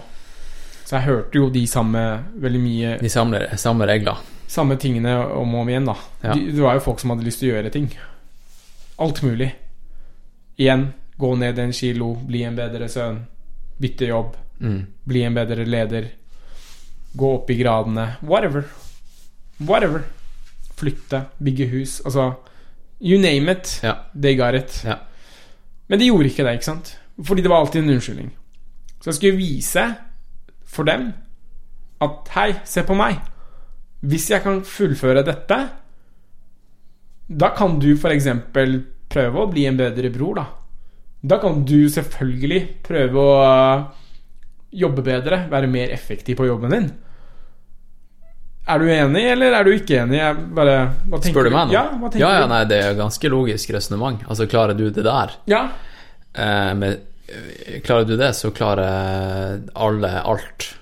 Så 0.86 0.96
jeg 0.98 1.06
hørte 1.06 1.38
jo 1.38 1.50
de 1.54 1.62
samme 1.70 2.02
veldig 2.42 2.60
mye 2.64 2.96
De 3.00 3.10
samme, 3.14 3.44
samme 3.62 3.86
regler? 3.86 4.18
samme 4.50 4.76
tingene 4.82 5.14
om 5.38 5.54
og 5.54 5.62
om 5.62 5.70
igjen, 5.70 5.86
da. 5.86 5.96
Ja. 6.24 6.34
De, 6.34 6.48
det 6.52 6.62
var 6.66 6.74
jo 6.74 6.80
folk 6.82 7.00
som 7.00 7.12
hadde 7.14 7.24
lyst 7.28 7.40
til 7.44 7.52
å 7.52 7.54
gjøre 7.56 7.72
ting. 7.72 7.92
Alt 8.98 9.22
mulig. 9.22 9.52
Igjen, 10.58 10.88
gå 11.22 11.36
ned 11.38 11.60
en 11.60 11.72
kilo, 11.74 12.16
bli 12.26 12.42
en 12.44 12.56
bedre 12.58 12.90
sønn, 12.90 13.26
bytte 13.80 14.08
jobb, 14.10 14.36
Mm. 14.60 14.88
bli 15.08 15.22
en 15.24 15.34
bedre 15.38 15.64
leder, 15.66 16.10
gå 17.16 17.30
opp 17.36 17.50
i 17.50 17.56
gradene, 17.56 18.18
whatever. 18.22 18.66
Whatever. 19.60 20.04
Flytte, 20.80 21.24
bygge 21.44 21.68
hus, 21.74 22.00
altså 22.06 22.30
You 23.02 23.20
name 23.22 23.52
it, 23.52 23.80
Ja. 23.84 23.94
they 24.16 24.36
got 24.40 24.56
it. 24.56 24.82
Ja. 24.86 24.96
Men 25.88 26.00
de 26.00 26.06
gjorde 26.10 26.28
ikke 26.30 26.44
det, 26.46 26.54
ikke 26.60 26.66
sant? 26.68 26.94
Fordi 27.24 27.42
det 27.42 27.50
var 27.52 27.62
alltid 27.64 27.84
en 27.84 27.90
unnskyldning. 27.96 28.32
Så 29.02 29.10
jeg 29.10 29.16
skulle 29.20 29.38
vise 29.40 29.86
for 30.68 30.84
dem 30.88 31.10
at 32.02 32.32
hei, 32.36 32.54
se 32.68 32.84
på 32.88 32.96
meg. 32.96 33.20
Hvis 34.02 34.30
jeg 34.32 34.44
kan 34.44 34.62
fullføre 34.64 35.24
dette, 35.28 35.58
da 37.30 37.50
kan 37.58 37.80
du 37.80 37.92
f.eks. 37.96 38.28
prøve 39.10 39.42
å 39.44 39.50
bli 39.52 39.66
en 39.70 39.78
bedre 39.80 40.12
bror, 40.14 40.40
da. 40.40 40.46
Da 41.22 41.38
kan 41.42 41.64
du 41.68 41.90
selvfølgelig 41.92 42.62
prøve 42.86 43.20
å 43.20 43.34
øh, 43.44 43.84
jobbe 44.72 45.04
bedre, 45.04 45.42
være 45.52 45.68
mer 45.68 45.92
effektiv 45.94 46.38
på 46.40 46.48
jobben 46.48 46.72
din. 46.76 46.90
Er 48.70 48.80
du 48.80 48.86
enig, 48.94 49.24
eller 49.32 49.56
er 49.58 49.66
du 49.66 49.72
ikke 49.74 49.96
enig? 50.04 50.20
Bare, 50.54 50.74
Spør 51.26 51.48
du 51.48 51.50
meg 51.56 51.70
nå? 51.70 51.74
Ja, 51.74 51.84
ja, 52.22 52.32
ja, 52.44 52.48
nei, 52.52 52.60
det 52.70 52.78
er 52.86 52.98
ganske 53.00 53.32
logisk 53.34 53.72
resonnement. 53.74 54.22
Altså, 54.30 54.46
klarer 54.52 54.78
du 54.78 54.90
det 54.94 55.04
der, 55.08 55.34
Ja, 55.50 55.64
eh, 56.36 56.74
med, 56.78 57.00
eh, 57.28 57.80
Klarer 57.86 58.06
du 58.06 58.16
det, 58.18 58.30
så 58.38 58.52
klarer 58.54 59.64
alle 59.76 60.12
alt. 60.22 60.76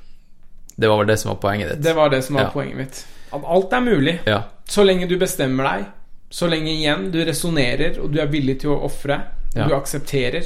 Det 0.75 0.89
var 0.91 0.99
vel 0.99 1.07
det 1.07 1.17
som 1.21 1.31
var 1.31 1.39
poenget 1.41 1.71
ditt? 1.71 1.81
det 1.87 1.95
var 1.95 2.09
det 2.13 2.23
som 2.27 2.35
var 2.35 2.43
Ja. 2.43 2.51
poenget 2.53 2.77
mitt. 2.77 3.05
At 3.33 3.43
alt 3.45 3.73
er 3.73 3.81
mulig. 3.81 4.19
Ja. 4.27 4.41
Så 4.67 4.83
lenge 4.85 5.07
du 5.07 5.17
bestemmer 5.17 5.63
deg, 5.63 5.85
så 6.29 6.47
lenge 6.51 6.67
igjen 6.75 7.09
du 7.11 7.23
resonnerer, 7.25 7.99
og 8.03 8.11
du 8.11 8.19
er 8.19 8.27
villig 8.27 8.59
til 8.61 8.69
å 8.75 8.81
ofre, 8.83 9.21
du 9.55 9.73
aksepterer 9.73 10.43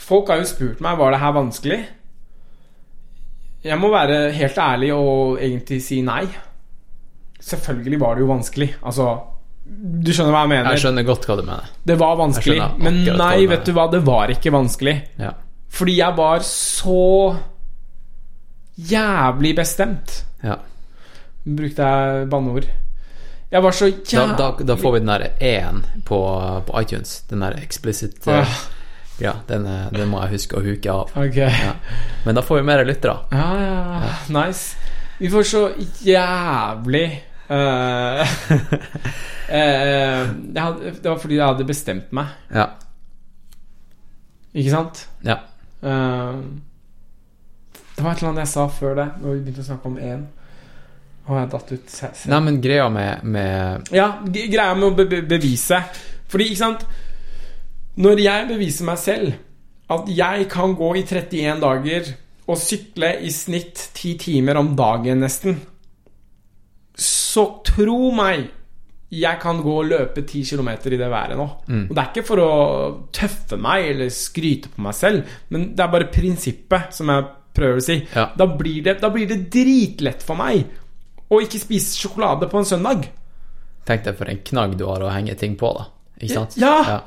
Folk 0.00 0.28
har 0.28 0.40
jo 0.40 0.44
spurt 0.48 0.80
meg 0.80 0.96
var 0.98 1.12
det 1.12 1.20
her 1.20 1.32
vanskelig. 1.36 1.80
Jeg 3.64 3.76
må 3.78 3.90
være 3.92 4.30
helt 4.32 4.58
ærlig 4.58 4.92
og 4.96 5.36
egentlig 5.42 5.80
si 5.84 6.00
nei. 6.02 6.24
Selvfølgelig 7.40 7.98
var 8.00 8.16
det 8.16 8.24
jo 8.24 8.30
vanskelig. 8.30 8.70
Altså 8.82 9.08
Du 9.70 10.10
skjønner 10.12 10.32
hva 10.34 10.40
jeg 10.46 10.50
mener? 10.54 10.70
Jeg 10.74 10.82
skjønner 10.84 11.04
godt 11.08 11.26
hva 11.28 11.36
du 11.38 11.42
mener. 11.46 11.68
Det 11.86 11.96
var 12.00 12.16
vanskelig. 12.18 12.58
Men 12.80 12.98
nei, 13.20 13.34
du 13.44 13.52
vet 13.52 13.64
du 13.68 13.72
hva, 13.76 13.84
det 13.92 14.00
var 14.06 14.32
ikke 14.32 14.52
vanskelig. 14.54 14.96
Ja. 15.20 15.34
Fordi 15.70 15.94
jeg 16.00 16.16
var 16.16 16.42
så 16.46 17.36
jævlig 18.90 19.54
bestemt. 19.56 20.24
ja. 20.42 20.56
Brukte 21.40 21.82
jeg 21.82 22.26
banneord. 22.28 22.66
Jeg 23.50 23.62
var 23.64 23.72
så 23.74 23.86
jævlig 23.88 24.36
da, 24.38 24.50
da 24.68 24.74
får 24.78 24.92
vi 24.92 24.98
den 25.00 25.08
der 25.10 25.22
E-en 25.40 25.80
på, 26.06 26.18
på 26.66 26.80
iTunes. 26.82 27.22
Den 27.30 27.40
der 27.40 27.56
explicit 27.62 28.28
Åh. 28.28 28.58
Ja, 29.20 29.34
den, 29.48 29.66
eh, 29.66 29.88
den 29.92 30.08
må 30.10 30.22
jeg 30.24 30.38
huske 30.38 30.58
å 30.58 30.64
huke 30.64 30.92
av. 30.92 31.10
Okay. 31.16 31.50
Ja. 31.50 31.74
Men 32.24 32.38
da 32.38 32.44
får 32.44 32.60
vi 32.60 32.68
mer 32.70 32.84
lyttere. 32.88 33.16
Ja, 33.32 33.48
ja, 33.60 33.82
ja. 34.06 34.14
nice. 34.36 34.76
Vi 35.20 35.28
får 35.30 35.42
så 35.50 35.62
jævlig 36.00 37.04
uh, 37.50 38.22
uh, 39.52 40.22
hadde, 40.56 40.92
det 41.02 41.10
var 41.10 41.18
fordi 41.20 41.36
jeg 41.36 41.44
hadde 41.44 41.66
bestemt 41.68 42.14
meg, 42.16 42.32
Ja. 42.54 42.70
ikke 44.54 44.72
sant? 44.72 45.02
Ja. 45.26 45.36
Uh, 45.84 46.40
det 47.96 48.04
var 48.04 48.14
et 48.14 48.22
eller 48.22 48.30
annet 48.30 48.46
jeg 48.46 48.52
sa 48.54 48.64
før 48.72 48.96
det, 48.96 49.08
når 49.20 49.34
vi 49.34 49.42
begynte 49.44 49.60
å 49.60 49.68
snakke 49.68 49.90
om 49.90 49.98
én. 50.00 50.24
Og 51.28 51.36
jeg 51.36 51.50
datt 51.52 51.72
ut. 51.74 51.92
Se, 51.92 52.08
se. 52.16 52.30
Nei, 52.32 52.40
men 52.46 52.56
greia 52.64 52.88
med, 52.90 53.24
med 53.28 53.92
Ja, 53.94 54.08
greia 54.24 54.72
med 54.74 54.88
å 54.88 54.94
be 54.96 55.04
be 55.06 55.20
bevise 55.28 55.78
Fordi, 56.32 56.48
ikke 56.48 56.58
sant 56.58 56.86
Når 58.00 58.22
jeg 58.24 58.48
beviser 58.48 58.86
meg 58.88 59.00
selv 59.02 59.32
at 59.90 60.06
jeg 60.14 60.46
kan 60.52 60.76
gå 60.78 60.92
i 61.00 61.02
31 61.02 61.60
dager 61.60 62.12
og 62.50 62.58
sykle 62.58 63.10
i 63.26 63.30
snitt 63.34 63.90
10 63.94 64.14
timer 64.22 64.58
om 64.60 64.72
dagen 64.78 65.20
nesten, 65.22 65.58
så 67.00 67.44
tro 67.66 68.10
meg 68.14 68.48
jeg 69.10 69.40
kan 69.42 69.58
gå 69.58 69.72
og 69.80 69.88
løpe 69.90 70.22
10 70.22 70.44
km 70.52 70.68
i 70.70 70.98
det 71.00 71.08
været 71.10 71.34
nå. 71.38 71.46
Og 71.66 71.90
det 71.90 71.98
er 71.98 72.10
ikke 72.12 72.26
for 72.28 72.42
å 72.44 72.50
tøffe 73.14 73.58
meg 73.58 73.88
eller 73.90 74.12
skryte 74.14 74.70
på 74.70 74.84
meg 74.86 74.94
selv, 74.94 75.24
men 75.50 75.72
det 75.74 75.82
er 75.82 75.90
bare 75.90 76.10
prinsippet 76.14 76.94
som 76.94 77.10
jeg 77.10 77.26
prøver 77.58 77.80
å 77.80 77.82
si. 77.82 77.96
Ja. 78.14 78.28
Da, 78.38 78.46
blir 78.46 78.84
det, 78.86 79.00
da 79.02 79.10
blir 79.10 79.26
det 79.26 79.48
dritlett 79.50 80.22
for 80.22 80.38
meg 80.38 80.62
å 81.30 81.40
ikke 81.42 81.58
spise 81.58 81.98
sjokolade 81.98 82.46
på 82.50 82.60
en 82.62 82.68
søndag. 82.70 83.08
Tenk 83.88 84.06
deg 84.06 84.14
for 84.18 84.30
en 84.30 84.44
knagg 84.46 84.78
du 84.78 84.86
har 84.86 85.02
å 85.02 85.10
henge 85.10 85.34
ting 85.38 85.58
på, 85.58 85.72
da. 85.74 85.88
Ikke 86.20 86.36
sant? 86.36 86.60
Ja, 86.60 86.76
Ja. 86.86 87.00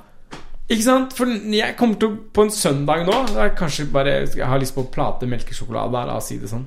Ikke 0.74 0.84
sant? 0.86 1.14
For 1.18 1.30
jeg 1.54 1.76
kommer 1.80 2.00
til 2.02 2.16
På 2.34 2.46
en 2.48 2.52
søndag 2.54 3.04
nå 3.08 3.18
jeg 3.36 3.56
kanskje 3.60 3.86
bare 3.94 4.14
Jeg 4.26 4.48
har 4.50 4.60
lyst 4.62 4.74
på 4.76 4.84
å 4.86 4.90
plate 4.94 5.28
melkesjokolade. 5.30 5.92
da, 5.94 6.06
La 6.10 6.18
oss 6.18 6.28
si 6.32 6.38
det 6.42 6.50
sånn. 6.52 6.66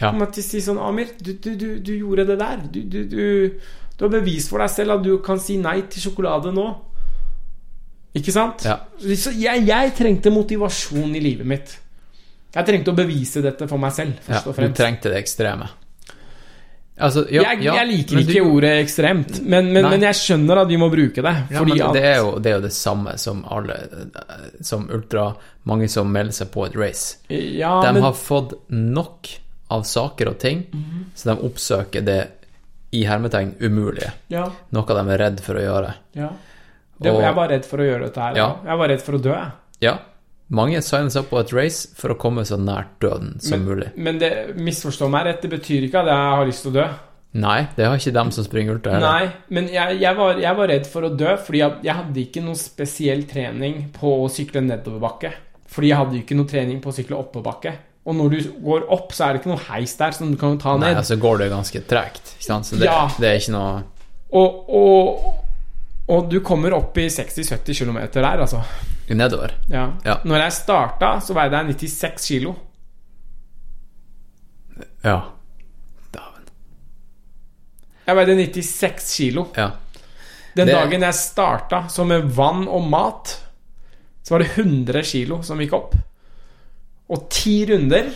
Ja. 0.00 0.10
Kommer 0.10 0.30
til 0.34 0.42
å 0.42 0.46
si 0.48 0.60
sånn 0.64 0.80
Amir, 0.82 1.12
du, 1.22 1.32
du, 1.38 1.52
du, 1.56 1.68
du 1.78 1.92
gjorde 1.96 2.24
det 2.32 2.38
der. 2.40 2.64
Du, 2.70 2.80
du, 2.82 2.98
du, 3.08 3.60
du 3.96 4.04
har 4.04 4.10
bevis 4.16 4.48
for 4.50 4.58
deg 4.64 4.72
selv 4.74 4.96
at 4.98 5.04
du 5.06 5.12
kan 5.22 5.38
si 5.38 5.56
nei 5.62 5.80
til 5.86 6.02
sjokolade 6.08 6.50
nå. 6.54 6.66
Ikke 8.18 8.32
sant? 8.34 8.62
Ja. 8.66 8.76
Så 9.18 9.32
jeg, 9.34 9.64
jeg 9.66 9.94
trengte 9.98 10.30
motivasjon 10.34 11.14
i 11.18 11.22
livet 11.22 11.46
mitt. 11.50 11.72
Jeg 12.54 12.66
trengte 12.68 12.92
å 12.92 12.98
bevise 12.98 13.40
dette 13.42 13.66
for 13.70 13.78
meg 13.82 13.90
selv, 13.96 14.18
Ja, 14.30 14.38
og 14.46 14.54
fremst. 14.54 14.76
du 14.76 14.82
trengte 14.82 15.10
det 15.10 15.18
ekstreme. 15.24 15.66
Altså, 16.96 17.24
ja, 17.26 17.42
jeg, 17.42 17.64
ja, 17.64 17.72
jeg 17.80 17.88
liker 17.88 18.18
ikke 18.20 18.34
du- 18.44 18.50
ordet 18.54 18.70
ekstremt, 18.84 19.40
men, 19.42 19.72
men, 19.74 19.82
men 19.90 20.00
jeg 20.06 20.14
skjønner 20.14 20.60
at 20.62 20.68
vi 20.70 20.76
må 20.78 20.86
bruke 20.92 21.22
det. 21.26 21.32
Ja, 21.50 21.64
men 21.64 21.80
at 21.82 21.92
det 21.96 22.04
er, 22.06 22.16
jo, 22.22 22.28
det 22.38 22.52
er 22.52 22.54
jo 22.60 22.62
det 22.68 22.72
samme 22.72 23.16
som 23.18 23.40
alle 23.50 23.78
Som 24.62 24.86
ultra 24.94 25.24
Mange 25.66 25.88
som 25.90 26.12
melder 26.12 26.32
seg 26.36 26.52
på 26.54 26.66
et 26.68 26.76
race. 26.78 27.16
ja, 27.28 27.80
De 27.82 27.92
men, 27.96 28.02
har 28.02 28.12
fått 28.12 28.54
nok 28.70 29.28
av 29.74 29.82
saker 29.82 30.28
og 30.28 30.38
ting, 30.38 30.66
så 31.16 31.32
de 31.32 31.36
oppsøker 31.48 32.04
det 32.04 32.20
i 32.94 33.02
hermetegn 33.08 33.54
umulige. 33.60 34.12
ja, 34.30 34.44
Noe 34.70 34.86
de 34.86 35.10
er 35.16 35.18
redd 35.18 35.40
for 35.42 35.54
å 35.58 35.62
gjøre. 35.66 35.94
ja. 36.14 36.28
Det, 37.00 37.10
Og- 37.10 37.22
jeg 37.22 37.34
var 37.34 37.48
redd 37.48 37.64
for 37.66 37.78
å 37.78 37.84
gjøre 37.88 38.04
dette 38.06 38.20
her. 38.20 38.34
Jeg 38.36 38.78
var 38.78 38.88
redd 38.88 39.02
for 39.02 39.12
å 39.18 39.20
dø. 39.20 39.34
Ja, 39.82 39.96
mange 40.48 40.82
signer 40.84 41.08
seg 41.10 41.24
opp 41.24 41.30
på 41.32 41.40
et 41.40 41.52
race 41.56 41.88
for 41.96 42.12
å 42.12 42.18
komme 42.20 42.44
så 42.44 42.58
nært 42.60 42.98
døden 43.00 43.38
som 43.40 43.64
mulig. 43.64 43.90
Men 43.96 44.18
det, 44.20 44.30
misforstå 44.60 45.08
meg 45.12 45.24
rett, 45.30 45.42
det 45.42 45.50
betyr 45.56 45.86
ikke 45.88 46.02
at 46.04 46.10
jeg 46.12 46.32
har 46.36 46.46
lyst 46.50 46.66
til 46.66 46.74
å 46.74 46.78
dø. 46.82 46.86
Nei, 47.34 47.64
det 47.74 47.86
har 47.88 47.96
ikke 47.98 48.12
dem 48.14 48.28
som 48.30 48.44
springer 48.46 48.76
ultra 48.76 48.92
heller. 48.94 49.10
Nei, 49.10 49.30
men 49.56 49.66
jeg, 49.72 49.96
jeg, 50.04 50.14
var, 50.20 50.36
jeg 50.38 50.54
var 50.60 50.68
redd 50.70 50.84
for 50.86 51.08
å 51.08 51.10
dø 51.18 51.32
fordi 51.42 51.62
jeg, 51.64 51.80
jeg 51.88 51.96
hadde 51.98 52.22
ikke 52.22 52.42
noe 52.44 52.60
spesiell 52.60 53.24
trening 53.26 53.80
på 53.96 54.12
å 54.22 54.28
sykle 54.30 54.62
nedoverbakke. 54.62 55.32
Fordi 55.74 55.90
jeg 55.90 55.98
hadde 55.98 56.20
ikke 56.20 56.36
noe 56.38 56.46
trening 56.52 56.78
på 56.84 56.92
å 56.92 56.94
sykle 56.94 57.18
oppoverbakke. 57.18 57.72
Og 58.04 58.14
når 58.14 58.34
du 58.36 58.38
går 58.62 58.84
opp, 58.92 59.10
så 59.16 59.24
er 59.26 59.32
det 59.34 59.40
ikke 59.40 59.50
noe 59.50 59.64
heis 59.72 59.96
der 59.98 60.14
som 60.14 60.30
du 60.30 60.36
kan 60.38 60.58
ta 60.62 60.76
ned. 60.76 60.84
Nei, 60.92 60.94
altså 61.00 61.16
går 61.18 61.40
det 61.40 61.48
ganske 61.50 61.82
tregt, 61.88 62.34
ikke 62.36 62.46
sant? 62.46 62.68
Så 62.68 62.78
det, 62.78 62.86
Ja. 62.86 63.08
det 63.18 63.30
er 63.32 63.40
ikke 63.40 63.54
noe 63.56 63.82
Og, 64.34 64.68
og, 64.68 65.24
og 66.12 66.28
du 66.30 66.38
kommer 66.44 66.74
opp 66.76 66.98
i 67.00 67.08
60-70 67.10 67.80
km 67.80 67.98
der, 68.12 68.44
altså. 68.44 68.60
Nedover. 69.08 69.52
Ja. 69.68 69.90
Ja. 70.04 70.14
Når 70.24 70.36
jeg 70.46 70.52
starta, 70.52 71.20
så 71.20 71.34
veide 71.36 71.56
jeg 71.60 71.74
96 71.76 72.26
kilo. 72.28 72.54
Ja. 75.04 75.18
Dæven. 76.14 76.46
Jeg 78.06 78.16
veide 78.16 78.36
96 78.40 79.16
kilo. 79.16 79.44
Ja. 79.56 79.68
Den 80.56 80.66
Det- 80.68 80.74
dagen 80.74 81.02
jeg 81.02 81.14
starta, 81.14 81.84
så 81.88 82.04
med 82.04 82.22
vann 82.36 82.68
og 82.68 82.82
mat, 82.88 83.40
så 84.22 84.30
var 84.34 84.38
det 84.38 84.50
100 84.56 85.02
kilo 85.02 85.42
som 85.42 85.58
gikk 85.58 85.72
opp. 85.72 85.94
Og 87.10 87.28
ti 87.30 87.66
runder 87.66 88.12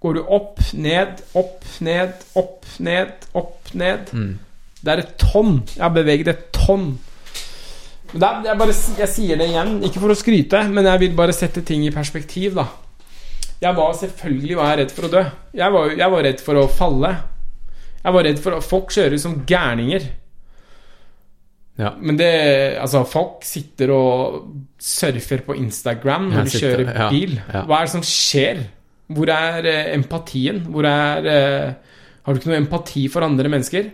går 0.00 0.14
du 0.14 0.24
opp, 0.26 0.58
ned, 0.74 1.20
opp, 1.34 1.64
ned, 1.80 2.12
opp, 2.34 2.64
ned, 2.80 3.12
opp, 3.34 3.74
ned. 3.74 4.08
Mm. 4.12 4.38
Det 4.84 4.92
er 4.92 4.98
et 4.98 5.16
tonn. 5.18 5.62
Jeg 5.76 5.82
har 5.82 5.90
beveget 5.94 6.28
et 6.28 6.52
tonn. 6.52 6.98
Er, 8.12 8.42
jeg, 8.44 8.58
bare, 8.60 8.74
jeg 8.98 9.08
sier 9.08 9.38
det 9.40 9.46
igjen, 9.48 9.76
ikke 9.88 10.00
for 10.02 10.12
å 10.12 10.16
skryte, 10.18 10.58
men 10.68 10.84
jeg 10.84 11.00
vil 11.06 11.14
bare 11.16 11.32
sette 11.36 11.62
ting 11.64 11.84
i 11.86 11.92
perspektiv, 11.94 12.54
da. 12.58 12.66
Jeg 13.62 13.76
var 13.78 13.92
selvfølgelig 13.94 14.56
var 14.58 14.72
jeg 14.72 14.78
redd 14.82 14.92
for 14.96 15.06
å 15.06 15.12
dø. 15.12 15.22
Jeg 15.56 15.72
var, 15.72 15.92
jeg 15.96 16.10
var 16.16 16.24
redd 16.26 16.40
for 16.42 16.58
å 16.60 16.64
falle. 16.68 17.12
Jeg 18.02 18.16
var 18.16 18.26
redd 18.26 18.40
for 18.42 18.56
at 18.58 18.66
folk 18.66 18.90
kjører 18.92 19.20
som 19.22 19.36
gærninger. 19.46 20.08
Ja. 21.80 21.94
Men 22.00 22.18
det 22.18 22.32
Altså, 22.82 23.04
folk 23.08 23.46
sitter 23.48 23.92
og 23.94 24.42
surfer 24.82 25.40
på 25.46 25.54
Instagram 25.56 26.26
når 26.34 26.44
de 26.44 26.50
sitter- 26.52 26.82
kjører 26.82 26.98
ja, 26.98 27.08
bil. 27.14 27.38
ja. 27.54 27.62
Hva 27.64 27.78
er 27.80 27.86
det 27.88 27.94
som 27.94 28.02
skjer? 28.04 28.60
Hvor 29.12 29.30
er 29.32 29.66
eh, 29.70 29.94
empatien? 29.96 30.60
Hvor 30.68 30.84
er 30.88 31.26
eh, 31.32 31.72
Har 32.26 32.34
du 32.34 32.38
ikke 32.40 32.50
noe 32.52 32.60
empati 32.60 33.06
for 33.08 33.22
andre 33.26 33.48
mennesker? 33.48 33.88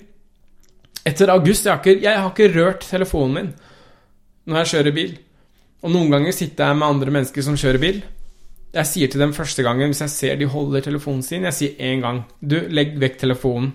Etter 1.07 1.31
august 1.33 1.65
jeg 1.65 1.73
har, 1.73 1.81
ikke, 1.85 2.03
jeg 2.03 2.19
har 2.19 2.31
ikke 2.33 2.51
rørt 2.57 2.81
telefonen 2.89 3.35
min 3.39 3.55
når 4.49 4.63
jeg 4.63 4.73
kjører 4.75 4.97
bil. 4.97 5.17
Og 5.85 5.93
noen 5.95 6.15
ganger 6.15 6.35
sitter 6.35 6.71
jeg 6.71 6.79
med 6.81 6.89
andre 6.89 7.15
mennesker 7.15 7.45
som 7.45 7.59
kjører 7.59 7.83
bil. 7.83 8.01
Jeg 8.75 8.91
sier 8.91 9.11
til 9.11 9.23
dem 9.23 9.35
første 9.37 9.65
gangen 9.65 9.93
hvis 9.93 10.03
jeg 10.05 10.13
ser 10.13 10.41
de 10.41 10.49
holder 10.51 10.85
telefonen 10.85 11.23
sin, 11.25 11.47
jeg 11.49 11.57
sier 11.57 11.79
én 11.81 12.03
gang 12.05 12.25
Du, 12.41 12.59
legg 12.69 12.99
vekk 13.01 13.21
telefonen. 13.23 13.73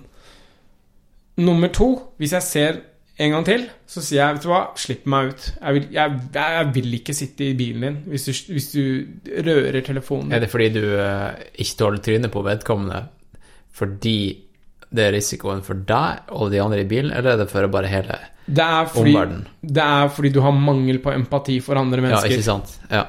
Nummer 1.42 1.72
to, 1.74 1.88
hvis 2.22 2.35
jeg 2.35 2.45
ser 2.45 2.82
en 3.24 3.34
gang 3.34 3.45
til, 3.45 3.66
så 3.90 4.02
sier 4.02 4.19
jeg, 4.19 4.35
vet 4.35 4.45
du 4.45 4.52
hva, 4.52 4.61
slipp 4.77 5.08
meg 5.10 5.32
ut. 5.32 5.48
Jeg 5.56 5.77
vil, 5.77 5.88
jeg, 5.93 6.19
jeg 6.35 6.69
vil 6.76 6.95
ikke 6.98 7.16
sitte 7.18 7.48
i 7.48 7.58
bilen 7.58 7.85
din 7.85 8.00
hvis 8.10 8.26
du, 8.26 8.32
hvis 8.53 8.69
du 8.74 8.84
rører 9.48 9.82
telefonen. 9.85 10.34
Er 10.34 10.43
det 10.43 10.50
fordi 10.53 10.69
du 10.77 10.84
eh, 10.98 11.43
ikke 11.61 11.77
tåler 11.82 12.06
trynet 12.06 12.34
på 12.34 12.45
vedkommende 12.45 13.06
fordi 13.74 14.18
det 14.94 15.08
er 15.08 15.16
risikoen 15.16 15.64
for 15.66 15.80
deg 15.90 16.30
og 16.38 16.52
de 16.54 16.62
andre 16.62 16.84
i 16.84 16.88
bilen, 16.90 17.12
eller 17.12 17.34
er 17.34 17.42
det 17.44 17.50
for 17.52 17.66
bare 17.74 17.90
hele 17.90 18.20
Det 18.46 18.64
er 18.64 18.86
fordi, 18.92 19.14
omverdenen? 19.16 19.48
det 19.62 19.84
er 19.84 20.12
fordi 20.14 20.32
du 20.36 20.40
har 20.46 20.52
mangel 20.56 21.00
på 21.04 21.14
empati 21.16 21.60
for 21.66 21.80
andre 21.82 22.04
mennesker. 22.04 22.30
Ja, 22.30 22.38
ikke 22.38 22.46
sant? 22.46 22.76
Ja. 22.92 23.06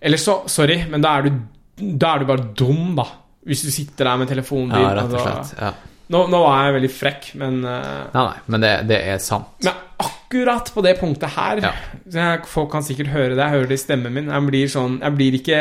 Eller 0.00 0.20
så, 0.22 0.42
sorry, 0.52 0.82
men 0.90 1.02
da 1.02 1.16
er, 1.18 1.28
du, 1.30 1.86
da 1.98 2.14
er 2.14 2.22
du 2.22 2.28
bare 2.28 2.46
dum, 2.58 2.94
da. 2.98 3.06
Hvis 3.46 3.62
du 3.66 3.70
sitter 3.70 4.08
der 4.10 4.20
med 4.22 4.30
telefonen 4.30 4.72
din. 4.74 4.82
ja, 4.84 4.94
rett 4.98 5.12
og 5.12 5.18
altså- 5.20 5.50
slett. 5.50 5.62
Ja. 5.62 5.72
nå, 6.14 6.20
nå 6.30 6.40
var 6.44 6.64
jeg 6.66 6.74
veldig 6.76 6.92
frekk, 6.94 7.28
men 7.40 7.58
eh, 7.64 8.06
Nei, 8.14 8.24
nei, 8.28 8.38
men 8.54 8.60
det, 8.62 8.72
det 8.90 9.00
er 9.14 9.18
sant. 9.22 9.56
Men 9.64 9.74
akkurat 10.06 10.70
på 10.74 10.82
det 10.84 10.96
punktet 11.00 11.30
her 11.34 11.62
Ja. 11.62 11.72
jeg, 12.12 12.46
Folk 12.46 12.70
kan 12.72 12.82
sikkert 12.86 13.10
høre 13.14 13.34
det, 13.34 13.42
jeg 13.42 13.54
hører 13.54 13.68
det 13.70 13.78
i 13.78 13.82
stemmen 13.82 14.12
min. 14.12 14.28
Jeg 14.30 14.46
blir 14.46 14.66
sånn 14.70 15.00
Jeg 15.00 15.14
blir 15.16 15.38
ikke 15.40 15.58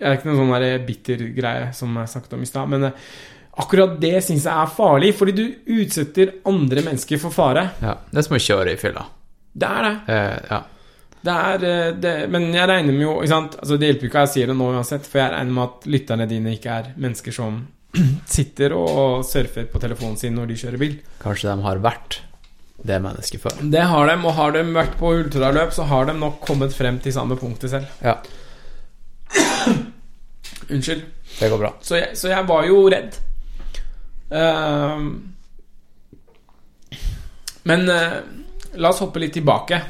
Jeg 0.00 0.08
er 0.08 0.16
ikke 0.16 0.30
noen 0.30 0.40
sånn 0.50 0.86
bitter 0.86 1.24
greie 1.36 1.72
som 1.76 1.94
jeg 2.00 2.08
snakket 2.08 2.32
om 2.36 2.42
i 2.42 2.48
stad, 2.48 2.68
men 2.72 2.84
eh, 2.84 2.92
akkurat 3.58 3.96
det 4.00 4.20
syns 4.24 4.44
jeg 4.46 4.54
er 4.54 4.70
farlig, 4.74 5.14
fordi 5.18 5.32
du 5.36 5.46
utsetter 5.80 6.36
andre 6.48 6.84
mennesker 6.86 7.18
for 7.22 7.34
fare. 7.34 7.70
Ja. 7.82 7.96
Det 8.10 8.22
er 8.22 8.26
som 8.28 8.36
å 8.38 8.42
kjøre 8.42 8.74
i 8.74 8.78
fylla. 8.80 9.06
Det 9.52 9.66
er 9.66 9.82
det. 9.88 9.94
Eh, 10.14 10.38
ja. 10.50 10.60
Det 11.20 11.32
er 11.36 11.64
eh, 11.68 11.88
det, 12.00 12.14
Men 12.32 12.46
jeg 12.54 12.68
regner 12.70 12.94
med 12.96 13.02
jo? 13.02 13.18
Altså, 13.20 13.76
Det 13.76 13.90
hjelper 13.90 14.06
jo 14.06 14.10
ikke 14.12 14.22
at 14.22 14.28
jeg 14.30 14.34
sier 14.38 14.52
det 14.52 14.56
nå 14.56 14.70
uansett, 14.72 15.04
for 15.10 15.20
jeg 15.20 15.34
regner 15.34 15.52
med 15.58 15.64
at 15.66 15.86
lytterne 15.90 16.26
dine 16.30 16.54
ikke 16.56 16.78
er 16.78 16.90
mennesker 16.96 17.34
som 17.34 17.60
sitter 18.36 18.72
og 18.78 19.24
surfer 19.28 19.66
på 19.68 19.82
telefonen 19.82 20.16
sin 20.16 20.36
når 20.38 20.52
de 20.52 20.58
kjører 20.62 20.80
bil. 20.80 20.98
Kanskje 21.20 21.50
de 21.50 21.66
har 21.66 21.82
vært 21.84 22.20
det 22.86 22.96
mennesket 23.04 23.42
før. 23.42 23.58
Det 23.74 23.82
har 23.90 24.06
de, 24.08 24.14
og 24.24 24.36
har 24.38 24.54
de 24.56 24.62
vært 24.72 24.94
på 24.96 25.10
ultraløp, 25.18 25.74
så 25.76 25.84
har 25.90 26.06
de 26.08 26.14
nok 26.16 26.38
kommet 26.46 26.72
frem 26.72 26.96
til 27.04 27.12
samme 27.12 27.36
punktet 27.36 27.74
selv. 27.74 27.90
Ja, 28.00 28.16
Unnskyld. 30.70 31.02
det 31.40 31.48
går 31.50 31.58
bra. 31.58 31.72
Så 31.82 31.98
jeg, 31.98 32.16
så 32.18 32.30
jeg 32.30 32.46
var 32.48 32.64
jo 32.68 32.84
redd. 32.92 33.18
Ehm, 34.30 35.06
men 37.62 37.88
eh, 37.88 38.18
la 38.80 38.88
oss 38.92 39.00
hoppe 39.02 39.18
litt 39.22 39.34
tilbake. 39.36 39.80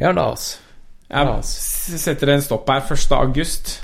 Ja, 0.00 0.12
la 0.12 0.30
oss. 0.32 0.54
Jeg 1.08 2.00
setter 2.02 2.32
en 2.34 2.42
stopp 2.42 2.68
her 2.72 2.82
1. 2.82 3.12
august. 3.14 3.76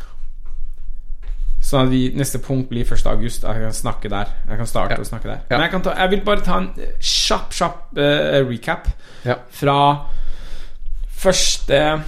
Sånn 1.62 1.86
at 1.86 1.92
vi, 1.92 2.00
neste 2.18 2.40
punkt 2.42 2.68
blir 2.72 2.82
1. 2.88 3.06
august. 3.12 3.44
Jeg 3.46 3.62
kan 3.62 3.76
snakke 3.76 4.10
der. 4.10 4.32
Jeg 4.48 4.58
kan 4.58 4.66
starte 4.66 4.96
Ja. 4.96 5.00
å 5.00 5.06
snakke 5.06 5.28
der. 5.30 5.38
Ja. 5.48 5.56
Men 5.56 5.60
jeg, 5.66 5.70
kan 5.70 5.82
ta, 5.86 5.94
jeg 6.00 6.10
vil 6.10 6.24
bare 6.26 6.42
ta 6.42 6.56
en 6.58 6.70
eh, 6.76 6.96
kjapp, 7.00 7.52
kjapp 7.54 7.96
uh, 7.96 8.42
recap 8.48 8.88
Ja. 9.24 9.36
fra 9.50 9.78
1. 11.22 12.02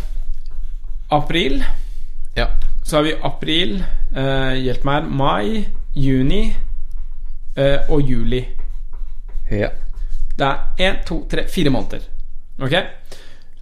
april. 1.15 1.63
Ja. 2.37 2.49
Så 2.85 2.97
har 2.97 3.03
vi 3.07 3.15
april, 3.23 3.79
uh, 4.17 4.53
hjelp 4.59 4.85
meg 4.85 4.95
her, 5.03 5.09
mai, 5.09 5.67
juni, 5.95 6.57
og 7.89 8.03
juli. 8.11 8.41
Ja. 9.51 9.69
Det 10.35 10.47
er 10.49 10.89
én, 10.89 10.97
to, 11.07 11.21
tre, 11.31 11.45
fire 11.49 11.71
måneder. 11.71 12.03
Ok? 12.63 12.75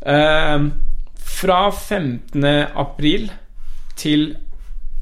Ehm, 0.07 0.71
fra 1.17 1.59
15. 1.73 2.45
april 2.75 3.29
til 3.97 4.33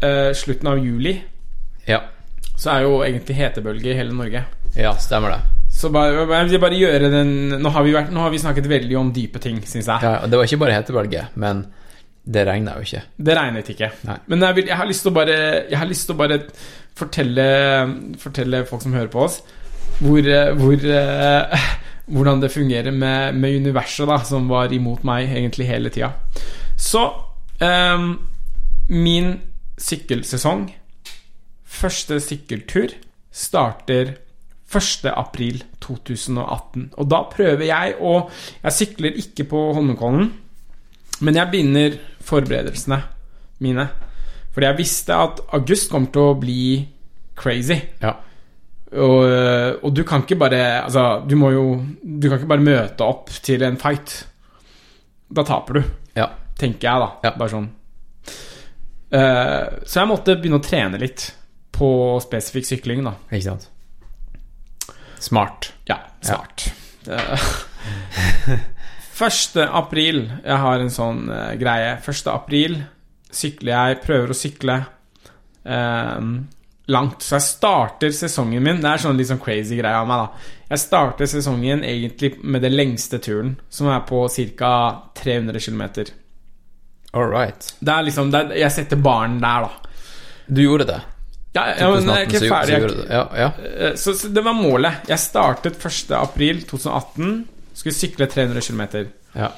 eh, 0.02 0.32
slutten 0.36 0.68
av 0.70 0.80
juli 0.82 1.14
Ja. 1.88 2.00
så 2.56 2.70
er 2.74 2.82
jo 2.84 3.00
egentlig 3.06 3.36
hetebølge 3.38 3.92
i 3.92 3.96
hele 3.96 4.12
Norge. 4.14 4.44
ja, 4.76 4.92
stemmer 4.98 5.30
det. 5.36 5.40
Så 5.70 5.88
bare, 5.94 6.26
bare 6.26 6.74
gjøre 6.74 7.10
den 7.12 7.30
Nå 7.62 7.70
har 7.70 7.84
vi, 7.86 7.92
vært, 7.94 8.10
nå 8.10 8.20
har 8.20 8.30
vi 8.30 8.38
snakket 8.42 8.66
veldig 8.68 8.96
om 8.98 9.12
dype 9.14 9.38
ting, 9.38 9.60
syns 9.62 9.86
jeg. 9.86 10.02
Ja, 10.02 10.26
det 10.26 10.36
var 10.36 10.44
ikke 10.44 10.58
bare 10.64 10.74
hetebølge, 10.80 11.28
men 11.36 11.64
det 12.30 12.44
regner 12.46 12.78
jo 12.78 12.86
ikke. 12.86 13.02
Det 13.18 13.36
regnet 13.36 13.70
ikke. 13.72 13.90
Nei. 14.06 14.16
Men 14.30 14.44
jeg, 14.46 14.56
vil, 14.58 14.68
jeg 14.70 14.78
har 14.78 14.88
lyst 14.90 15.04
til 15.04 15.10
å 15.10 15.16
bare 15.16 15.38
Jeg 15.70 15.78
har 15.80 15.88
lyst 15.90 16.06
til 16.06 16.14
å 16.14 16.20
bare 16.20 16.38
fortelle, 16.98 17.46
fortelle 18.20 18.64
folk 18.68 18.84
som 18.84 18.94
hører 18.94 19.10
på 19.12 19.24
oss, 19.24 19.40
hvor, 20.00 20.32
hvor 20.60 20.90
eh, 20.94 21.70
Hvordan 22.10 22.40
det 22.42 22.50
fungerer 22.50 22.90
med, 22.90 23.36
med 23.38 23.60
universet, 23.62 24.08
da, 24.10 24.16
som 24.26 24.48
var 24.50 24.72
imot 24.74 25.04
meg 25.06 25.30
egentlig 25.30 25.68
hele 25.68 25.92
tida. 25.94 26.08
Så 26.74 27.04
um, 27.62 28.08
Min 28.90 29.36
sykkelsesong, 29.78 30.64
første 31.62 32.18
sykkeltur, 32.18 32.96
starter 33.30 34.16
1. 34.70 35.06
april 35.14 35.62
2018. 35.82 36.90
Og 36.98 37.10
da 37.10 37.22
prøver 37.30 37.66
jeg 37.68 37.94
å 38.02 38.14
Jeg 38.64 38.76
sykler 38.76 39.18
ikke 39.22 39.46
på 39.50 39.62
Holmenkollen, 39.76 40.32
men 41.20 41.36
jeg 41.36 41.52
begynner 41.52 41.98
forberedelsene 42.24 42.98
mine. 43.64 43.88
Fordi 44.54 44.66
jeg 44.66 44.78
visste 44.80 45.14
at 45.14 45.40
august 45.56 45.90
kommer 45.92 46.10
til 46.14 46.22
å 46.30 46.38
bli 46.40 46.62
crazy. 47.38 47.76
Ja. 48.02 48.14
Og, 48.90 49.22
og 49.86 49.92
du 49.94 50.00
kan 50.02 50.24
ikke 50.24 50.34
bare 50.34 50.80
Altså, 50.82 51.20
du 51.22 51.36
må 51.38 51.52
jo 51.54 51.60
Du 52.02 52.24
kan 52.26 52.40
ikke 52.40 52.48
bare 52.50 52.64
møte 52.64 53.06
opp 53.06 53.28
til 53.46 53.62
en 53.62 53.76
fight. 53.78 54.16
Da 55.30 55.44
taper 55.46 55.78
du, 55.78 55.82
Ja. 56.18 56.26
tenker 56.58 56.88
jeg, 56.88 57.04
da. 57.04 57.10
Ja. 57.28 57.30
Bare 57.38 57.52
sånn. 57.52 57.68
Uh, 59.14 59.78
så 59.86 60.00
jeg 60.02 60.08
måtte 60.10 60.34
begynne 60.38 60.58
å 60.58 60.64
trene 60.66 60.98
litt 60.98 61.28
på 61.74 61.92
spesifikk 62.22 62.66
sykling, 62.66 63.04
da. 63.06 63.14
Ikke 63.30 63.46
sant? 63.46 63.68
Smart. 65.22 65.70
Ja, 65.88 66.00
smart. 66.26 66.66
Eh, 67.06 67.46
1. 69.20 69.60
april 69.68 70.22
Jeg 70.44 70.56
har 70.64 70.80
en 70.80 70.92
sånn 70.92 71.26
uh, 71.28 71.52
greie. 71.60 71.98
1. 72.00 72.30
april 72.32 72.80
sykler 73.30 73.74
jeg, 73.76 74.00
prøver 74.04 74.32
å 74.32 74.36
sykle 74.36 74.78
uh, 75.68 76.30
langt. 76.90 77.22
Så 77.22 77.36
jeg 77.38 77.46
starter 77.46 78.14
sesongen 78.14 78.64
min 78.64 78.80
Det 78.82 78.90
er 78.90 79.04
sånn 79.04 79.20
litt 79.20 79.30
sånn 79.30 79.42
crazy 79.42 79.78
greie 79.78 79.98
av 79.98 80.08
meg, 80.08 80.24
da. 80.24 80.56
Jeg 80.70 80.84
starter 80.84 81.30
sesongen 81.30 81.84
egentlig 81.86 82.36
med 82.42 82.62
det 82.64 82.72
lengste 82.72 83.18
turen, 83.22 83.56
som 83.70 83.90
er 83.90 84.02
på 84.08 84.24
ca. 84.58 84.72
300 85.18 85.62
km. 85.62 85.84
All 87.12 87.30
right. 87.30 87.72
Det 87.80 87.94
er 87.94 88.06
liksom 88.06 88.30
det 88.30 88.42
er, 88.44 88.58
Jeg 88.64 88.76
setter 88.76 89.00
baren 89.02 89.40
der, 89.42 89.66
da. 89.66 89.96
Du 90.46 90.62
gjorde 90.62 90.86
det. 90.90 91.00
Ja, 91.54 91.64
ja 91.74 91.88
men 91.90 92.06
jeg 92.06 92.16
er 92.16 92.28
ikke 92.28 92.42
ferdig. 92.46 92.76
Jeg. 92.76 93.06
Ja, 93.10 93.24
ja. 93.34 93.48
Eh, 93.66 93.94
Så, 93.98 94.14
så 94.14 94.30
det 94.30 94.44
var 94.46 94.54
målet. 94.54 95.08
Jeg 95.10 95.18
startet 95.18 95.78
1. 95.78 96.14
april 96.18 96.62
2018. 96.70 97.32
Skulle 97.80 97.96
sykle 97.96 98.26
300 98.28 98.60
km. 98.60 98.82
ja. 99.34 99.52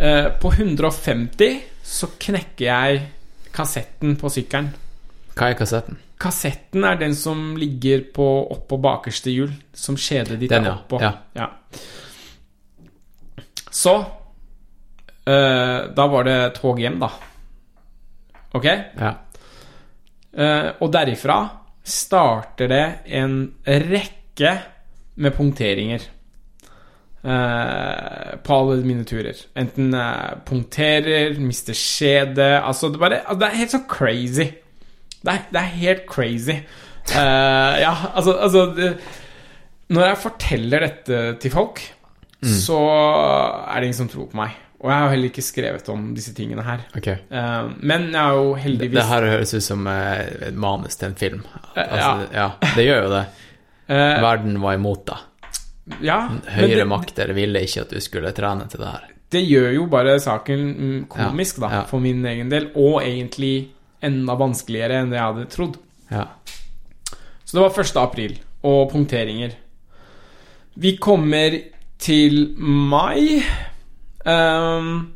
Eh, 0.00 0.26
På 0.40 0.50
150 0.52 1.60
så 1.82 2.10
knekker 2.20 2.66
jeg 2.66 3.06
kassetten 3.56 4.16
på 4.20 4.28
sykkelen. 4.28 4.68
Hva 5.36 5.48
er 5.50 5.56
kassetten? 5.56 5.96
Kassetten 6.20 6.84
er 6.84 6.98
den 7.00 7.14
som 7.16 7.54
ligger 7.60 8.02
på 8.12 8.26
oppå 8.52 8.76
bakerste 8.80 9.32
hjul, 9.32 9.52
som 9.72 9.96
kjedet 9.96 10.38
ditt 10.40 10.50
Den, 10.52 10.64
er 10.64 10.70
ja. 10.70 10.76
oppå. 10.76 11.00
Ja. 11.36 11.48
Så 13.70 13.94
eh, 15.24 15.78
Da 15.96 16.06
var 16.12 16.24
det 16.28 16.38
tog 16.60 16.80
hjem, 16.80 16.98
da. 17.00 17.10
Ok? 18.56 18.64
Ja. 19.00 19.14
Eh, 20.36 20.68
og 20.80 20.92
derifra 20.92 21.38
starter 21.86 22.68
det 22.68 22.84
en 23.16 23.38
rekke 23.64 24.52
med 25.16 25.36
punkteringer. 25.36 26.04
Eh, 27.26 28.36
på 28.46 28.58
alle 28.60 28.78
mine 28.86 29.06
turer. 29.08 29.40
Enten 29.58 29.94
eh, 29.94 30.36
punkterer, 30.46 31.36
mister 31.42 31.76
skjede 31.76 32.48
Altså, 32.60 32.92
det, 32.92 33.02
bare, 33.02 33.22
altså, 33.24 33.40
det 33.42 33.48
er 33.48 33.60
helt 33.62 33.74
sånn 33.74 33.88
crazy. 33.90 34.50
Det 35.20 35.32
er, 35.32 35.46
det 35.50 35.62
er 35.62 35.72
helt 35.82 36.06
crazy. 36.10 36.60
Eh, 37.10 37.74
ja, 37.82 37.94
altså, 38.14 38.36
altså 38.42 38.66
det, 38.74 38.92
Når 39.94 40.08
jeg 40.08 40.22
forteller 40.22 40.86
dette 40.88 41.24
til 41.42 41.54
folk, 41.54 41.82
så 42.46 42.78
er 42.86 43.80
det 43.80 43.88
ingen 43.88 44.00
som 44.04 44.08
tror 44.10 44.30
på 44.30 44.38
meg. 44.38 44.54
Og 44.76 44.90
jeg 44.92 45.02
har 45.02 45.10
heller 45.10 45.30
ikke 45.32 45.42
skrevet 45.42 45.88
om 45.90 46.10
disse 46.14 46.34
tingene 46.36 46.62
her. 46.62 46.84
Okay. 46.98 47.22
Uh, 47.32 47.72
men 47.80 48.10
jeg 48.12 48.20
er 48.20 48.36
jo 48.36 48.52
heldigvis 48.60 48.98
Det 48.98 49.06
her 49.08 49.28
høres 49.32 49.54
ut 49.56 49.64
som 49.64 49.86
eh, 49.88 50.50
et 50.50 50.58
manus 50.66 50.98
til 51.00 51.08
en 51.08 51.16
film. 51.16 51.40
Altså, 51.72 52.12
ja. 52.30 52.44
ja. 52.44 52.70
Det 52.76 52.86
gjør 52.86 53.04
jo 53.08 53.10
det. 53.16 53.26
Eh, 53.86 54.16
Verden 54.18 54.56
var 54.58 54.74
imot 54.74 55.04
deg. 55.06 55.25
Ja, 56.02 56.18
Høyere 56.56 56.82
det, 56.82 56.88
makter 56.90 57.30
ville 57.36 57.62
ikke 57.62 57.84
at 57.86 57.92
du 57.94 58.00
skulle 58.02 58.32
trene 58.36 58.66
til 58.70 58.80
det 58.82 58.88
her. 58.90 59.04
det 59.32 59.42
gjør 59.46 59.70
jo 59.74 59.86
bare 59.90 60.16
saken 60.22 60.64
mm, 60.66 61.04
komisk, 61.12 61.58
Ja, 61.62 61.70
ja. 61.80 61.82
for 61.86 62.00
min 62.02 62.24
egen 62.26 62.50
del. 62.50 62.70
Og 62.74 63.02
egentlig 63.02 63.68
enda 64.02 64.34
vanskeligere 64.38 65.00
enn 65.02 65.10
det 65.10 65.18
jeg 65.18 65.26
hadde 65.32 65.46
trodd. 65.50 65.78
Ja. 66.10 66.26
Så 67.44 67.56
det 67.56 67.62
var 67.62 67.80
1. 67.84 67.96
april, 68.02 68.38
og 68.66 68.90
punkteringer. 68.90 69.54
Vi 70.74 70.96
kommer 70.96 71.54
til 71.98 72.54
mai. 72.58 73.42
Um, 74.26 75.12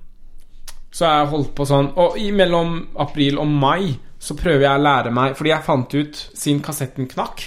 så 0.91 1.07
jeg 1.07 1.31
holdt 1.33 1.51
på 1.59 1.65
sånn 1.67 1.89
Og 1.99 2.15
mellom 2.35 2.77
april 3.03 3.39
og 3.43 3.47
mai 3.51 3.97
så 4.23 4.37
prøver 4.39 4.65
jeg 4.69 4.79
å 4.79 4.83
lære 4.85 5.11
meg 5.15 5.35
Fordi 5.39 5.51
jeg 5.51 5.67
fant 5.67 5.95
ut 5.97 6.19
siden 6.39 6.61
kassetten 6.63 7.09
knakk 7.11 7.43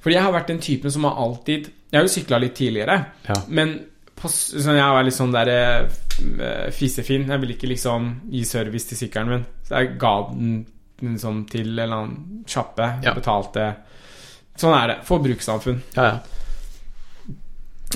Fordi 0.00 0.14
jeg 0.16 0.24
har 0.24 0.32
vært 0.32 0.48
den 0.52 0.60
typen 0.64 0.92
som 0.94 1.04
har 1.04 1.18
alltid 1.20 1.68
Jeg 1.92 1.98
har 2.00 2.06
jo 2.06 2.12
sykla 2.12 2.38
litt 2.42 2.54
tidligere, 2.58 2.96
Ja. 3.28 3.34
men 3.48 3.76
på, 4.16 4.28
sånn, 4.32 4.76
jeg 4.78 4.94
var 4.96 5.04
litt 5.04 5.14
sånn 5.14 5.32
der 5.34 5.50
uh, 5.86 6.70
fisefin. 6.72 7.26
Jeg 7.28 7.40
ville 7.42 7.54
ikke 7.54 7.68
liksom 7.68 8.06
gi 8.32 8.44
service 8.48 8.88
til 8.88 8.96
sykkelen 9.02 9.28
min. 9.28 9.44
Så 9.68 9.76
jeg 9.76 9.98
ga 10.00 10.14
den 10.32 10.54
liksom 11.02 11.42
til 11.52 11.66
en 11.66 11.72
eller 11.84 11.96
annen 11.98 12.44
sjappe. 12.48 12.88
Ja. 13.04 13.12
Betalte 13.14 13.74
Sånn 14.56 14.72
er 14.72 14.88
det. 14.88 14.94
Forbrukssamfunn. 15.04 15.82
Ja, 15.98 16.04
ja. 16.14 16.18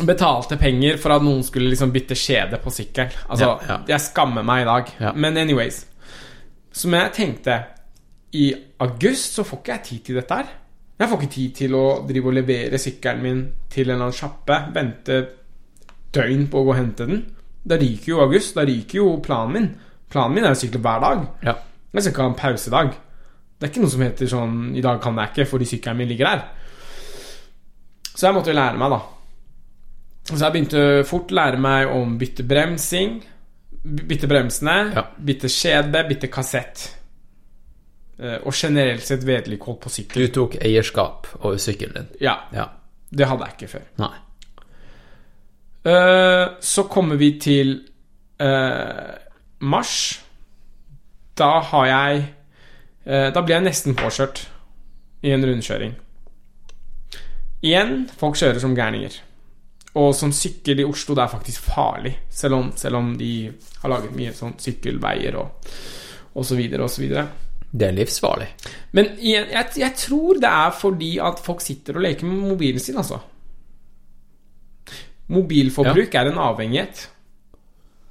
Betalte 0.07 0.57
penger 0.61 0.99
for 1.01 1.15
at 1.17 1.25
noen 1.25 1.41
skulle 1.45 1.71
liksom 1.73 1.91
bytte 1.93 2.15
skjede 2.17 2.61
på 2.63 2.71
sykkel. 2.73 3.09
Altså, 3.33 3.55
jeg 3.89 4.01
skammer 4.05 4.45
meg 4.47 4.63
i 4.63 4.69
dag. 4.69 4.93
Men 5.17 5.41
anyways. 5.41 5.87
Som 6.73 6.95
jeg 6.95 7.11
tenkte 7.17 7.57
I 8.39 8.53
august 8.79 9.35
så 9.35 9.43
får 9.43 9.59
ikke 9.65 9.73
jeg 9.75 9.85
tid 9.89 10.05
til 10.07 10.21
dette 10.21 10.37
her. 10.43 10.53
Jeg 11.01 11.09
får 11.09 11.21
ikke 11.23 11.33
tid 11.33 11.53
til 11.57 11.75
å 11.79 11.85
drive 12.09 12.29
og 12.29 12.35
levere 12.37 12.79
sykkelen 12.79 13.23
min 13.25 13.39
til 13.73 13.89
en 13.89 13.95
eller 13.95 14.05
annen 14.11 14.17
sjappe. 14.19 14.57
Vente 14.75 15.21
døgn 16.13 16.43
på 16.53 16.61
å 16.61 16.67
gå 16.67 16.75
og 16.75 16.77
hente 16.77 17.07
den. 17.09 17.23
Da 17.65 17.79
ryker 17.81 18.13
jo 18.13 18.21
august. 18.21 18.55
Da 18.59 18.67
ryker 18.69 18.99
jo 19.01 19.15
planen 19.25 19.53
min. 19.57 19.69
Planen 20.13 20.35
min 20.37 20.45
er 20.45 20.53
å 20.53 20.59
sykle 20.61 20.81
hver 20.85 21.01
dag. 21.07 21.27
ja. 21.47 21.55
Jeg 21.91 22.03
skal 22.05 22.13
ikke 22.13 22.23
ha 22.23 22.29
en 22.31 22.35
pausedag. 22.39 22.91
Det 23.59 23.67
er 23.67 23.71
ikke 23.73 23.81
noe 23.83 23.91
som 23.91 24.03
heter 24.05 24.29
sånn 24.31 24.77
I 24.79 24.83
dag 24.85 25.01
kan 25.03 25.17
jeg 25.19 25.29
ikke 25.33 25.47
fordi 25.51 25.67
sykkelen 25.67 25.97
min 25.99 26.09
ligger 26.13 26.29
her. 26.29 26.45
Så 28.15 28.27
jeg 28.29 28.35
måtte 28.37 28.53
jo 28.53 28.57
lære 28.61 28.79
meg, 28.79 28.91
da. 28.95 29.01
Så 30.31 30.39
jeg 30.45 30.53
begynte 30.55 30.85
fort 31.09 31.33
lære 31.35 31.59
meg 31.59 31.89
om 31.91 32.13
bytte 32.21 32.45
bremsing. 32.47 33.17
Bytte 33.83 34.29
bremsene, 34.29 34.93
Ja. 34.95 35.03
bytte 35.19 35.49
skjede, 35.49 36.05
bytte 36.09 36.29
kassett. 36.31 37.00
Eh, 38.21 38.37
Og 38.45 38.53
generelt 38.53 39.03
sett 39.03 39.23
vedlikehold 39.25 39.79
på 39.81 39.89
sykkel. 39.91 40.27
Du 40.27 40.33
tok 40.35 40.59
eierskap 40.61 41.27
over 41.41 41.57
sykkelen 41.57 41.95
din. 41.95 42.09
Ja, 42.21 42.35
Ja. 42.53 42.67
det 43.11 43.27
hadde 43.27 43.47
jeg 43.47 43.55
ikke 43.59 43.69
før. 43.79 43.87
Nei. 43.99 44.17
Eh, 45.85 46.49
Så 46.61 46.85
kommer 46.89 47.17
vi 47.17 47.39
til 47.41 47.81
eh, 48.41 49.15
mars. 49.61 50.21
Da 51.37 51.61
har 51.61 51.87
jeg 51.87 52.27
Da 53.05 53.41
blir 53.43 53.57
jeg 53.57 53.65
nesten 53.65 53.95
påkjørt 53.97 54.43
i 55.25 55.31
en 55.33 55.43
rundkjøring. 55.45 55.95
Igjen, 57.65 58.09
folk 58.21 58.37
kjører 58.37 58.61
som 58.61 58.75
gærninger. 58.77 59.17
Og 59.97 60.15
som 60.15 60.31
sykkel 60.33 60.81
i 60.81 60.85
Oslo, 60.85 61.15
det 61.17 61.25
er 61.25 61.33
faktisk 61.33 61.63
farlig. 61.75 62.13
Selv 62.31 62.55
om, 62.55 62.69
selv 62.77 62.97
om 63.01 63.17
de 63.19 63.51
har 63.83 63.91
laget 63.91 64.13
mye 64.15 64.33
sånn 64.37 64.55
sykkelveier 64.61 65.35
og, 65.41 65.67
og 66.35 66.45
så 66.47 66.55
videre 66.61 66.85
og 66.87 66.91
så 66.93 67.03
videre. 67.03 67.25
Det 67.71 67.87
er 67.87 67.95
livsfarlig. 67.95 68.49
Men 68.97 69.13
igjen, 69.19 69.47
jeg, 69.53 69.67
jeg 69.79 69.95
tror 69.99 70.41
det 70.43 70.51
er 70.51 70.73
fordi 70.75 71.11
at 71.23 71.43
folk 71.45 71.63
sitter 71.63 71.99
og 71.99 72.05
leker 72.07 72.27
med 72.27 72.49
mobilen 72.51 72.83
sin, 72.83 72.99
altså. 72.99 73.21
Mobilforbruk 75.31 76.15
er 76.19 76.33
en 76.33 76.41
avhengighet. 76.43 77.05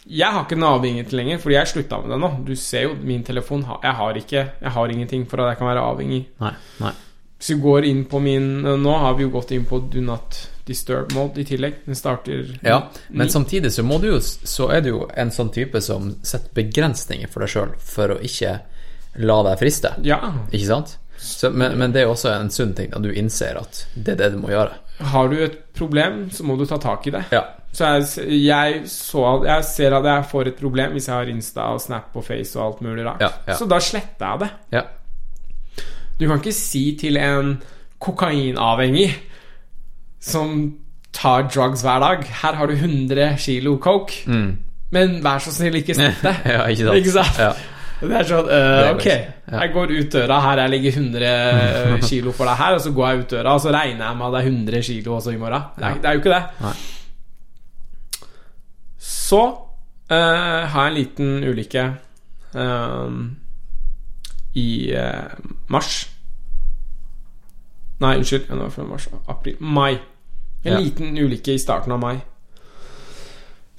Jeg 0.10 0.32
har 0.34 0.46
ikke 0.46 0.56
en 0.56 0.64
avhengighet 0.64 1.12
lenger, 1.14 1.42
fordi 1.44 1.58
jeg 1.58 1.72
slutta 1.74 2.00
med 2.00 2.14
det 2.14 2.20
nå. 2.24 2.30
Du 2.48 2.56
ser 2.56 2.88
jo 2.88 2.96
min 2.96 3.24
telefon. 3.24 3.66
Jeg 3.84 3.94
har 3.94 4.18
ikke 4.18 4.46
Jeg 4.62 4.72
har 4.72 4.88
ingenting 4.88 5.28
for 5.30 5.44
at 5.44 5.52
jeg 5.52 5.58
kan 5.58 5.68
være 5.68 5.84
avhengig. 5.92 6.22
Nei. 6.40 6.54
Nei. 6.80 6.94
Hvis 7.40 7.50
vi 7.54 7.60
går 7.62 7.86
inn 7.88 8.06
på 8.06 8.20
min 8.20 8.48
Nå 8.64 8.96
har 9.00 9.14
vi 9.16 9.24
jo 9.24 9.30
gått 9.32 9.52
inn 9.56 9.68
på 9.68 9.80
do 9.92 10.02
not 10.04 10.40
disturb 10.68 11.14
mode 11.16 11.42
i 11.42 11.46
tillegg. 11.48 11.82
Den 11.86 11.96
starter 11.96 12.58
Ja, 12.64 12.82
men 13.10 13.30
samtidig 13.30 13.72
så, 13.74 13.84
må 13.84 13.98
du 13.98 14.08
jo, 14.12 14.20
så 14.22 14.70
er 14.72 14.84
du 14.86 14.90
jo 14.90 15.06
en 15.18 15.32
sånn 15.32 15.50
type 15.54 15.82
som 15.82 16.12
setter 16.22 16.54
begrensninger 16.54 17.32
for 17.32 17.44
deg 17.44 17.54
sjøl 17.54 17.72
for 17.82 18.16
å 18.16 18.20
ikke 18.22 18.60
la 19.16 19.40
deg 19.50 19.60
friste. 19.62 19.94
Ja. 20.06 20.20
Ikke 20.52 20.68
sant? 20.68 20.98
Så, 21.20 21.50
men, 21.52 21.76
men 21.80 21.92
det 21.92 22.04
er 22.04 22.12
også 22.12 22.32
en 22.32 22.52
sunn 22.54 22.76
ting 22.78 22.94
at 22.96 23.04
du 23.04 23.10
innser 23.12 23.58
at 23.60 23.86
det 23.96 24.14
er 24.16 24.20
det 24.22 24.34
du 24.36 24.44
må 24.44 24.54
gjøre. 24.54 24.78
Har 25.12 25.32
du 25.32 25.40
et 25.44 25.58
problem, 25.76 26.28
så 26.32 26.44
må 26.48 26.56
du 26.60 26.66
ta 26.68 26.78
tak 26.80 27.08
i 27.08 27.14
det. 27.16 27.24
Ja. 27.32 27.44
Så 27.76 27.86
jeg, 27.86 28.30
jeg, 28.44 28.82
så, 28.90 29.24
jeg 29.46 29.66
ser 29.68 29.96
at 30.00 30.08
jeg 30.10 30.28
får 30.32 30.50
et 30.52 30.60
problem 30.60 30.96
hvis 30.96 31.08
jeg 31.08 31.16
har 31.16 31.30
Insta 31.32 31.68
og 31.76 31.82
Snap 31.84 32.16
og 32.18 32.26
Face 32.26 32.58
og 32.60 32.66
alt 32.66 32.82
mulig 32.86 33.06
rart. 33.06 33.22
Ja, 33.24 33.30
ja. 33.48 33.58
Så 33.60 33.68
da 33.70 33.80
sletter 33.84 34.26
jeg 34.26 34.42
det. 34.46 34.50
Ja. 34.74 34.86
Du 36.20 36.26
kan 36.28 36.42
ikke 36.42 36.56
si 36.56 36.84
til 37.00 37.20
en 37.22 37.58
kokainavhengig 38.04 39.12
som 40.20 40.74
tar 41.16 41.46
drugs 41.48 41.82
hver 41.84 42.00
dag 42.04 42.26
Her 42.42 42.58
har 42.60 42.68
du 42.68 42.74
100 42.74 43.38
kilo 43.40 43.78
coke, 43.80 44.24
men 44.92 45.20
vær 45.24 45.40
så 45.44 45.54
snill, 45.56 45.76
ikke 45.80 45.96
snett 46.00 46.20
det. 46.24 46.36
Mm. 46.44 46.52
ja, 46.52 46.66
ikke 46.68 46.84
sant? 46.84 46.98
Ikke 46.98 47.12
sant? 47.12 47.40
Det 48.00 48.16
er 48.16 48.28
sånn 48.30 48.48
er 48.56 48.90
Ok, 48.94 49.08
jeg 49.10 49.72
går 49.74 49.92
ut 49.92 50.11
døra, 50.14 50.38
her 50.45 50.61
jeg 50.64 50.72
ligger 50.76 51.00
100 51.02 51.98
kilo 52.10 52.32
for 52.36 52.48
deg 52.48 52.60
her, 52.61 52.78
og 52.78 52.84
så 52.86 52.94
går 52.95 53.10
jeg 53.10 53.24
ut 53.24 53.34
døra, 53.34 53.56
og 53.58 53.64
så 53.64 53.74
regner 53.76 54.06
jeg 54.06 54.19
med 54.19 54.28
at 54.28 54.36
det 54.38 54.40
er 54.40 54.52
100 54.53 54.84
kilo 54.88 55.16
også 55.18 55.34
i 55.36 55.42
morgen. 55.42 55.66
Det 55.76 55.86
er, 55.90 55.98
det 56.00 56.10
er 56.10 56.16
jo 56.16 56.22
ikke 56.24 56.36
det. 56.36 56.44
Nei. 56.64 56.76
Så 59.10 59.42
uh, 59.42 60.64
har 60.72 60.88
jeg 60.88 60.92
en 60.94 60.98
liten 61.00 61.34
ulykke 61.50 61.84
uh, 62.56 63.19
i 64.60 64.69
mars. 65.69 66.00
Nei, 68.00 68.16
unnskyld. 68.22 68.48
Nå 68.56 68.69
er 68.69 68.88
mars. 68.88 69.10
April. 69.28 69.60
Mai. 69.60 70.00
En 70.64 70.72
Ja. 70.74 70.80
liten 70.80 71.18
ulykke 71.18 71.53
i 71.53 71.60
starten 71.60 71.92
av 71.92 72.00
mai. 72.00 72.18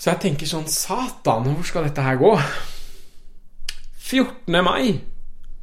Så 0.00 0.10
jeg 0.14 0.20
tenker 0.20 0.48
sånn 0.48 0.68
Satan, 0.68 1.44
hvor 1.44 1.64
skal 1.64 1.84
dette 1.84 2.04
her 2.04 2.16
gå? 2.16 2.30
14. 4.10 4.64
mai 4.66 4.98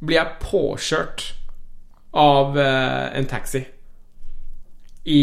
blir 0.00 0.16
jeg 0.16 0.38
påkjørt 0.40 1.24
av 2.16 2.56
uh, 2.56 3.10
en 3.12 3.28
taxi 3.28 3.60
i 5.08 5.22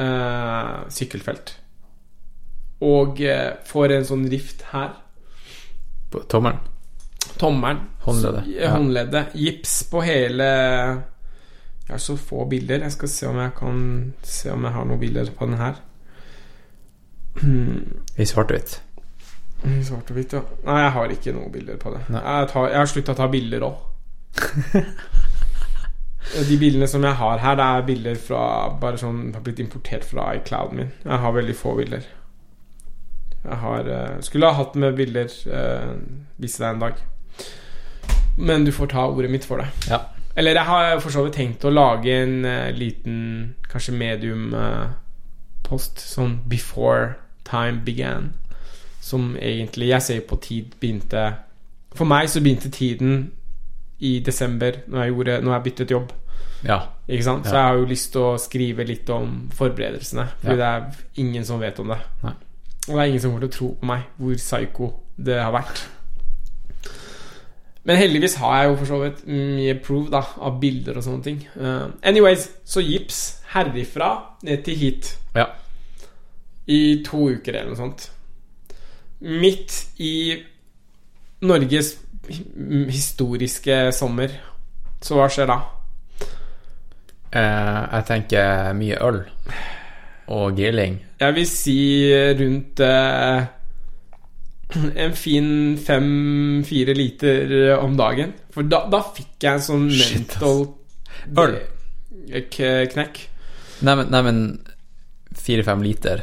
uh, 0.00 0.88
sykkelfelt. 0.90 1.54
Og 2.82 3.22
uh, 3.22 3.60
får 3.68 3.94
en 3.94 4.08
sånn 4.08 4.26
rift 4.32 4.64
her. 4.72 4.96
På 6.10 6.24
tommelen. 6.26 6.58
Tommelen. 7.38 7.84
Håndleddet. 8.02 8.50
Ja. 8.56 8.74
Håndleddet. 8.74 9.36
Gips 9.38 9.76
på 9.90 10.02
hele 10.02 10.48
Jeg 10.50 11.92
har 11.92 12.02
så 12.02 12.16
få 12.18 12.44
bilder. 12.50 12.82
Jeg 12.88 12.96
skal 12.96 13.12
se 13.12 13.28
om 13.30 13.38
jeg 13.38 13.54
kan 13.56 13.78
Se 14.26 14.50
om 14.50 14.66
jeg 14.66 14.74
har 14.74 14.88
noen 14.88 15.00
bilder 15.00 15.30
på 15.36 15.46
den 15.46 15.60
her. 15.60 15.78
I 18.20 18.26
svart-hvitt. 18.26 18.80
Svart 19.60 20.10
og 20.10 20.16
hvitt, 20.16 20.32
ja. 20.32 20.40
Nei, 20.64 20.78
jeg 20.80 20.92
har 20.96 21.14
ikke 21.14 21.32
noen 21.36 21.52
bilder 21.52 21.80
på 21.80 21.92
det. 21.94 22.02
Nei. 22.08 22.20
Jeg, 22.24 22.50
tar, 22.52 22.68
jeg 22.72 22.80
har 22.80 22.90
slutta 22.90 23.16
å 23.16 23.18
ta 23.18 23.26
bilder 23.32 23.66
òg. 23.66 23.76
De 26.48 26.56
bildene 26.60 26.86
som 26.88 27.04
jeg 27.04 27.18
har 27.18 27.42
her, 27.42 27.56
det 27.58 27.66
er 27.66 27.86
bilder 27.88 28.18
fra 28.22 28.42
Bare 28.80 29.00
sånn 29.00 29.32
har 29.34 29.42
blitt 29.42 29.62
importert 29.62 30.04
fra 30.06 30.28
iClouden 30.38 30.78
min. 30.78 30.92
Jeg 31.02 31.22
har 31.24 31.34
veldig 31.34 31.56
få 31.58 31.74
bilder. 31.80 32.06
Jeg 33.42 33.58
har 33.64 33.88
eh, 33.88 34.20
Skulle 34.20 34.50
ha 34.50 34.58
hatt 34.60 34.76
med 34.78 34.98
bilder 34.98 35.32
uh, 35.50 35.96
vise 36.40 36.62
deg 36.62 36.74
en 36.74 36.84
dag. 36.84 37.02
Men 38.38 38.64
du 38.64 38.72
får 38.72 38.92
ta 38.92 39.08
ordet 39.08 39.30
mitt 39.32 39.48
for 39.48 39.60
det. 39.60 39.68
Ja. 39.90 40.04
Eller 40.36 40.54
jeg 40.54 40.68
har 40.68 41.00
for 41.00 41.12
så 41.12 41.24
vidt 41.26 41.38
tenkt 41.40 41.64
å 41.66 41.72
lage 41.72 42.14
en 42.22 42.44
uh, 42.46 42.70
liten, 42.72 43.56
kanskje 43.70 43.96
medium 43.96 44.54
eh, 44.54 44.92
post, 45.66 46.00
sånn 46.00 46.40
'before 46.48 47.16
time 47.44 47.82
began'. 47.84 48.32
Som 49.00 49.36
egentlig 49.36 49.88
Jeg 49.88 50.02
ser 50.02 50.20
på 50.28 50.36
tid 50.36 50.74
begynte 50.80 51.34
For 51.96 52.04
meg 52.04 52.28
så 52.30 52.40
begynte 52.40 52.70
tiden 52.70 53.30
i 54.00 54.18
desember, 54.24 54.72
når 54.86 55.02
jeg, 55.02 55.12
gjorde, 55.12 55.40
når 55.44 55.52
jeg 55.52 55.62
byttet 55.62 55.90
jobb. 55.90 56.12
Ja. 56.64 56.78
Ikke 57.08 57.24
sant? 57.24 57.44
Så 57.46 57.52
Ja. 57.52 57.58
jeg 57.58 57.66
har 57.68 57.74
jo 57.74 57.84
lyst 57.84 58.12
til 58.12 58.20
å 58.20 58.38
skrive 58.38 58.84
litt 58.84 59.10
om 59.10 59.50
forberedelsene. 59.52 60.28
Fordi 60.40 60.56
det 60.56 60.64
er 60.64 60.84
ingen 61.16 61.44
som 61.44 61.60
vet 61.60 61.78
om 61.80 61.88
det. 61.88 61.98
Nei. 62.22 62.32
Og 62.88 62.94
det 62.94 62.98
er 62.98 63.04
ingen 63.04 63.20
som 63.20 63.30
kommer 63.30 63.46
til 63.46 63.50
å 63.50 63.58
tro 63.58 63.68
på 63.80 63.86
meg 63.86 64.02
hvor 64.16 64.34
psycho 64.34 64.92
det 65.22 65.36
har 65.42 65.52
vært. 65.52 65.82
Men 67.84 67.96
heldigvis 67.96 68.34
har 68.34 68.62
jeg 68.62 68.70
jo 68.70 68.76
for 68.76 68.90
så 68.90 68.98
vidt 69.02 69.20
mye 69.26 69.74
proof 69.82 70.10
da 70.12 70.20
av 70.38 70.60
bilder 70.60 70.98
og 71.00 71.04
sånne 71.04 71.24
ting. 71.24 71.38
Uh, 71.56 71.88
anyways, 72.02 72.50
så 72.64 72.82
gips 72.84 73.40
herifra 73.54 74.10
ned 74.46 74.64
til 74.64 74.76
hit 74.76 75.18
ja. 75.34 75.46
i 76.68 77.02
to 77.06 77.28
uker 77.30 77.56
eller 77.56 77.72
noe 77.72 77.80
sånt. 77.80 78.10
Midt 79.20 79.74
i 80.00 80.14
Norges 81.44 81.94
historiske 82.30 83.90
sommer. 83.96 84.32
Så 85.00 85.16
hva 85.16 85.28
skjer 85.32 85.48
da? 85.50 85.58
Eh, 87.30 87.80
jeg 87.94 88.06
tenker 88.08 88.72
mye 88.76 88.98
øl 89.06 89.20
og 90.30 90.56
grilling. 90.58 90.98
Jeg 91.20 91.34
vil 91.36 91.48
si 91.48 91.78
rundt 92.38 92.80
eh, 92.86 93.48
en 95.04 95.16
fin 95.18 95.50
fem-fire 95.82 96.94
liter 96.94 97.54
om 97.80 97.96
dagen. 97.98 98.34
For 98.54 98.66
da, 98.66 98.84
da 98.92 99.02
fikk 99.16 99.36
jeg 99.42 99.58
en 99.58 99.64
sånn 99.66 99.88
Shit, 99.94 100.36
mental 100.36 100.64
Øl? 101.40 101.56
knekk. 102.30 103.20
Nei, 103.82 103.94
men, 103.96 104.06
nei, 104.12 104.20
men 104.26 104.40
fire-fem 105.40 105.82
liter. 105.82 106.22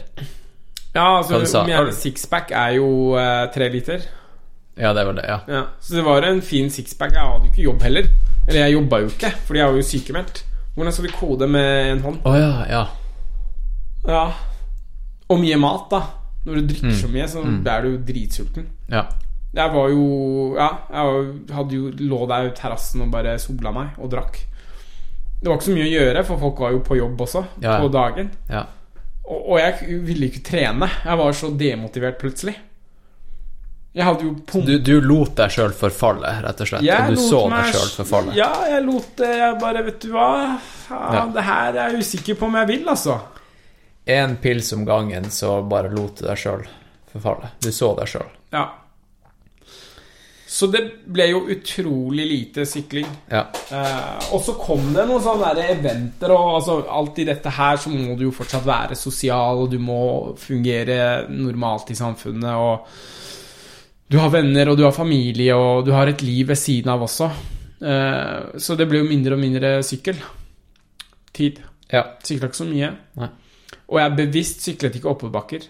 Ja, 0.98 1.08
altså 1.22 1.40
sa, 1.46 1.64
sixpack 1.94 2.52
er 2.58 2.76
jo 2.80 2.88
eh, 3.22 3.46
tre 3.54 3.70
liter. 3.74 4.06
Ja, 4.78 4.92
det 4.94 5.06
var 5.08 5.16
det, 5.18 5.26
ja. 5.30 5.40
Ja, 5.50 5.64
så 5.82 5.96
det 5.98 6.04
var 6.06 6.26
en 6.28 6.42
fin 6.46 6.70
sixpack. 6.74 7.14
Jeg 7.16 7.22
hadde 7.22 7.46
jo 7.48 7.52
ikke 7.52 7.64
jobb 7.70 7.82
heller. 7.86 8.10
Eller 8.48 8.60
jeg 8.68 8.74
jobba 8.78 9.00
jo 9.04 9.10
ikke, 9.12 9.32
fordi 9.48 9.60
jeg 9.60 9.68
var 9.72 9.80
jo 9.82 9.86
sykemeldt. 9.92 10.44
Hvordan 10.78 10.94
skal 10.94 11.08
du 11.08 11.14
kode 11.18 11.48
med 11.50 11.92
en 11.92 12.02
hånd? 12.06 12.20
Å 12.30 12.34
ja, 12.38 12.52
ja. 12.70 12.84
Ja 14.08 14.26
Og 15.30 15.40
mye 15.42 15.58
mat, 15.60 15.88
da. 15.92 16.02
Når 16.46 16.60
du 16.62 16.68
drikker 16.70 16.94
Mm. 16.94 17.00
så 17.02 17.08
mye, 17.12 17.26
så 17.28 17.42
Mm. 17.44 17.66
er 17.68 17.82
du 17.82 17.98
dritsulten. 18.14 18.68
Ja. 18.90 19.02
Jeg 19.54 19.74
var 19.74 19.90
jo 19.90 20.56
Ja, 20.56 20.70
jeg 20.94 21.72
jo 21.72 21.92
lå 21.92 22.28
der 22.28 22.48
i 22.48 22.54
terrassen 22.56 23.02
og 23.02 23.12
bare 23.12 23.38
sola 23.40 23.72
meg 23.72 23.90
og 23.98 24.10
drakk. 24.12 24.38
Det 25.42 25.50
var 25.50 25.58
ikke 25.58 25.66
så 25.72 25.74
mye 25.76 25.90
å 25.90 25.96
gjøre, 25.98 26.24
for 26.26 26.38
folk 26.38 26.60
var 26.60 26.72
jo 26.72 26.80
på 26.80 26.98
jobb 26.98 27.18
også 27.22 27.44
Ja, 27.62 27.72
ja. 27.74 27.80
på 27.82 27.92
dagen. 27.92 28.32
ja. 28.50 28.64
Og, 29.28 29.58
jeg 29.60 30.00
ville 30.08 30.30
ikke 30.30 30.44
trene. 30.48 30.88
Jeg 31.04 31.20
var 31.20 31.34
så 31.36 31.50
demotivert 31.60 32.18
plutselig. 32.22 32.54
Jeg 33.98 34.06
hadde 34.06 34.24
jo 34.28 34.34
pump... 34.46 34.66
Du, 34.68 34.76
du 34.80 34.94
lot 35.02 35.34
deg 35.40 35.52
sjøl 35.52 35.74
forfalle, 35.76 36.30
rett 36.46 36.60
og 36.64 36.70
slett. 36.70 36.86
Jeg 36.86 37.10
og 37.10 37.16
du 37.18 37.22
så 37.24 37.40
meg- 37.50 37.66
deg 37.66 37.74
sjøl 37.76 37.92
forfalle. 37.98 38.36
Ja, 38.38 38.50
jeg 38.70 38.84
lot 38.86 39.08
det 39.18 39.32
Jeg 39.40 39.58
bare, 39.64 39.82
vet 39.88 40.00
du 40.04 40.12
hva 40.14 40.28
ja, 40.38 41.00
Ja. 41.18 41.24
Det 41.34 41.44
her 41.48 41.72
er 41.74 41.80
jeg 41.96 42.04
usikker 42.06 42.38
på 42.40 42.48
om 42.48 42.56
jeg 42.62 42.70
vil, 42.72 42.86
altså. 42.94 43.18
Én 44.08 44.38
pils 44.40 44.70
om 44.78 44.86
gangen, 44.88 45.26
så 45.34 45.58
bare 45.68 45.90
lot 45.92 46.22
du 46.22 46.28
deg 46.28 46.38
sjøl 46.40 46.64
forfalle. 47.12 47.50
Du 47.60 47.72
så 47.76 47.90
deg 47.98 48.08
sjøl. 48.14 48.30
Ja. 48.56 48.68
Så 50.48 50.70
det 50.72 50.80
ble 51.12 51.26
jo 51.28 51.42
utrolig 51.52 52.24
lite 52.30 52.64
sykling. 52.66 53.08
Ja. 53.28 53.44
Eh, 53.52 54.30
og 54.32 54.40
så 54.46 54.54
kom 54.56 54.94
det 54.96 55.04
noen 55.10 55.24
sånne 55.24 55.50
der 55.58 55.74
eventer, 55.74 56.32
og 56.32 56.54
altså, 56.62 56.78
alt 56.88 57.20
i 57.20 57.26
dette 57.28 57.52
her 57.52 57.82
så 57.84 57.92
må 57.92 58.16
du 58.16 58.30
jo 58.30 58.36
fortsatt 58.36 58.64
være 58.68 58.96
sosial, 58.96 59.66
og 59.66 59.74
du 59.74 59.76
må 59.84 60.00
fungere 60.40 61.28
normalt 61.28 61.92
i 61.92 61.98
samfunnet, 62.00 62.54
og 62.56 62.88
du 64.08 64.16
har 64.22 64.32
venner, 64.32 64.72
og 64.72 64.80
du 64.80 64.86
har 64.88 64.96
familie, 64.96 65.52
og 65.52 65.84
du 65.84 65.92
har 65.92 66.08
et 66.08 66.24
liv 66.24 66.48
ved 66.48 66.60
siden 66.60 66.94
av 66.96 67.04
også. 67.04 67.28
Eh, 67.84 68.56
så 68.64 68.80
det 68.80 68.88
ble 68.88 69.04
jo 69.04 69.10
mindre 69.10 69.36
og 69.36 69.44
mindre 69.44 69.74
sykkel. 69.84 70.24
Tid. 71.36 71.60
ja. 71.92 72.06
Sykla 72.24 72.48
ikke 72.48 72.64
så 72.64 72.70
mye. 72.72 72.94
Nei. 73.20 73.30
Og 73.92 74.00
jeg 74.00 74.16
bevisst 74.16 74.64
syklet 74.64 74.96
ikke 74.96 75.12
oppoverbakker. 75.12 75.68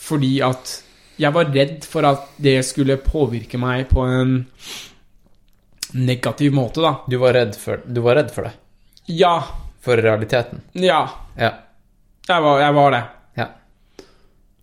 Fordi 0.00 0.32
at 0.44 0.78
jeg 1.16 1.32
var 1.32 1.44
redd 1.54 1.84
for 1.88 2.04
at 2.04 2.26
det 2.42 2.58
skulle 2.66 2.96
påvirke 3.00 3.58
meg 3.58 3.88
på 3.88 4.04
en 4.04 4.34
negativ 5.92 6.52
måte, 6.52 6.80
da. 6.82 6.94
Du 7.08 7.16
var 7.22 7.32
redd 7.36 7.54
for, 7.56 7.80
du 7.86 8.00
var 8.04 8.18
redd 8.18 8.30
for 8.34 8.48
det? 8.48 8.52
Ja. 9.06 9.36
For 9.80 9.96
realiteten? 10.02 10.60
Ja. 10.72 11.04
Ja. 11.38 11.52
Jeg 12.28 12.42
var, 12.42 12.60
jeg 12.60 12.74
var 12.74 12.90
det. 12.96 13.02
ja. 13.38 13.46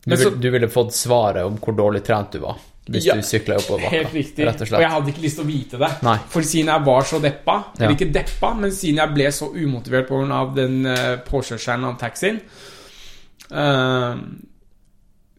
Du, 0.06 0.18
så- 0.18 0.36
du 0.36 0.50
ville 0.52 0.68
fått 0.68 0.94
svaret 0.94 1.46
om 1.48 1.56
hvor 1.58 1.74
dårlig 1.78 2.04
trent 2.04 2.32
du 2.36 2.40
var 2.44 2.58
hvis 2.84 3.06
Ja, 3.08 3.14
du 3.16 3.22
sykla 3.24 3.56
oppover 3.62 3.88
Helt 3.88 4.12
riktig. 4.12 4.44
Rett 4.44 4.60
og 4.62 4.74
Og 4.74 4.82
jeg 4.84 4.90
hadde 4.92 5.08
ikke 5.14 5.22
lyst 5.24 5.38
til 5.40 5.46
å 5.46 5.48
vite 5.48 5.78
det. 5.80 5.88
Nei. 6.04 6.18
For 6.28 6.44
siden 6.44 6.68
jeg 6.74 6.84
var 6.84 7.06
så 7.08 7.20
deppa, 7.24 7.54
Ja. 7.80 7.88
ikke 7.94 8.10
deppa, 8.12 8.50
men 8.60 8.72
siden 8.76 8.98
jeg 9.00 9.14
ble 9.16 9.30
så 9.32 9.48
umotivert 9.56 10.10
pga. 10.10 10.42
den 10.56 10.86
uh, 10.86 11.16
påkjørselen 11.24 11.86
av 11.88 11.96
taxien, 11.98 12.42
eh, 13.52 14.16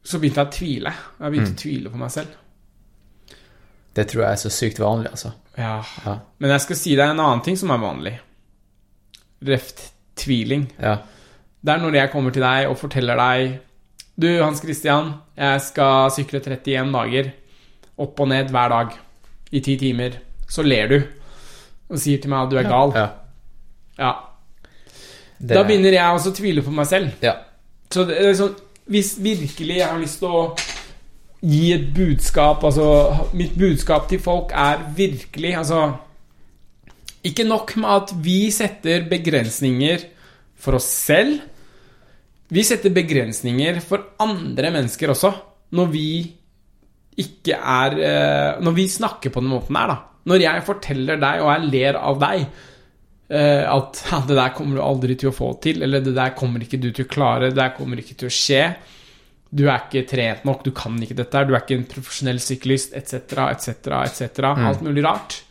så 0.05 0.19
begynte 0.21 0.41
jeg 0.43 0.47
å 0.47 0.53
tvile. 0.59 0.93
Jeg 1.21 1.33
begynte 1.33 1.51
Mm. 1.51 1.57
å 1.57 1.63
tvile 1.63 1.91
på 1.91 1.97
meg 1.97 2.11
selv. 2.11 2.29
Det 3.95 4.07
tror 4.11 4.23
jeg 4.25 4.33
er 4.33 4.37
så 4.43 4.51
sykt 4.51 4.79
vanlig, 4.83 5.11
altså. 5.11 5.33
Ja. 5.57 5.83
Ja. 6.05 6.19
Men 6.39 6.51
jeg 6.51 6.61
skal 6.61 6.77
si 6.77 6.95
deg 6.97 7.11
en 7.11 7.21
annen 7.21 7.43
ting 7.45 7.57
som 7.57 7.71
er 7.71 7.79
vanlig. 7.79 8.19
reft 9.45 9.93
tviling. 10.17 10.71
Ja. 10.81 10.97
Det 11.65 11.73
er 11.75 11.79
når 11.83 11.93
jeg 11.99 12.11
kommer 12.13 12.31
til 12.33 12.43
deg 12.43 12.67
og 12.71 12.79
forteller 12.79 13.17
deg 13.17 13.59
Du, 14.19 14.29
Hans 14.43 14.61
Christian, 14.63 15.13
jeg 15.37 15.61
skal 15.61 16.09
sykle 16.15 16.41
31 16.41 16.93
dager 16.95 17.33
opp 17.99 18.21
og 18.21 18.29
ned 18.29 18.49
hver 18.55 18.69
dag 18.71 18.93
i 19.53 19.61
ti 19.61 19.77
timer. 19.77 20.13
Så 20.49 20.63
ler 20.65 20.87
du 20.89 20.97
og 21.91 21.99
sier 21.99 22.19
til 22.23 22.31
meg 22.31 22.45
at 22.47 22.51
du 22.51 22.57
er 22.59 22.63
gal. 22.71 22.93
Ja. 22.95 23.09
Ja. 23.99 24.13
Det- 25.41 25.57
Da 25.57 25.65
begynner 25.65 25.91
jeg 25.93 26.15
også 26.15 26.31
å 26.31 26.37
tvile 26.37 26.63
på 26.63 26.71
meg 26.73 26.87
selv. 26.87 27.11
Ja. 27.21 27.35
Så 27.91 28.07
det 28.07 28.17
er 28.23 28.33
sånn 28.35 28.55
Hvis 28.91 29.15
virkelig 29.23 29.79
jeg 29.81 29.89
har 29.89 30.01
lyst 30.01 30.21
til 30.21 30.29
å 30.29 30.43
gi 31.45 31.73
et 31.73 31.87
budskap 31.97 32.65
Altså, 32.65 32.87
mitt 33.37 33.57
budskap 33.57 34.09
til 34.11 34.21
folk 34.23 34.53
er 34.53 34.83
virkelig 34.97 35.55
Altså 35.61 35.81
Ikke 37.25 37.47
nok 37.49 37.77
med 37.81 37.91
at 37.95 38.15
vi 38.25 38.39
setter 38.53 39.07
begrensninger 39.09 40.11
for 40.65 40.79
oss 40.79 40.87
selv. 40.89 41.43
Vi 42.53 42.63
setter 42.65 42.93
begrensninger 42.95 43.81
for 43.85 44.15
andre 44.23 44.71
mennesker 44.73 45.11
også, 45.13 45.31
når 45.77 45.89
vi 45.93 46.09
ikke 47.21 47.57
er 47.59 47.97
eh, 47.99 48.63
Når 48.65 48.77
vi 48.77 48.87
snakker 48.89 49.33
på 49.33 49.43
den 49.43 49.53
måten 49.53 49.77
her, 49.77 49.91
da. 49.91 49.97
Når 50.25 50.41
jeg 50.41 50.65
forteller 50.65 51.21
deg, 51.21 51.43
og 51.45 51.51
jeg 51.51 51.73
ler 51.73 51.99
av 52.01 52.21
deg, 52.23 52.47
at 53.31 54.03
ja, 54.11 54.21
'det 54.21 54.37
der 54.37 54.53
kommer 54.55 54.77
du 54.77 54.83
aldri 54.83 55.17
til 55.17 55.31
å 55.31 55.35
få 55.35 55.55
til', 55.61 55.83
eller 55.83 56.01
'det 56.01 56.15
der 56.15 56.35
kommer 56.37 56.61
ikke 56.61 56.81
du 56.81 56.91
til 56.93 57.07
å 57.07 57.09
klare', 57.09 57.49
'det 57.51 57.57
der 57.57 57.75
kommer 57.77 57.97
ikke 57.99 58.17
til 58.17 58.29
å 58.29 58.35
skje', 58.35 58.77
du 59.55 59.69
er 59.69 59.85
ikke 59.87 60.09
trent 60.09 60.45
nok, 60.45 60.65
du 60.65 60.73
kan 60.75 60.97
ikke 61.01 61.15
dette 61.15 61.39
her, 61.39 61.47
du 61.47 61.55
er 61.55 61.63
ikke 61.63 61.79
en 61.79 61.87
profesjonell 61.87 62.41
syklist, 62.43 62.95
etc., 62.99 63.47
etc., 63.55 63.93
etc., 64.03 64.51
alt 64.51 64.83
mulig 64.83 65.05
rart. 65.05 65.43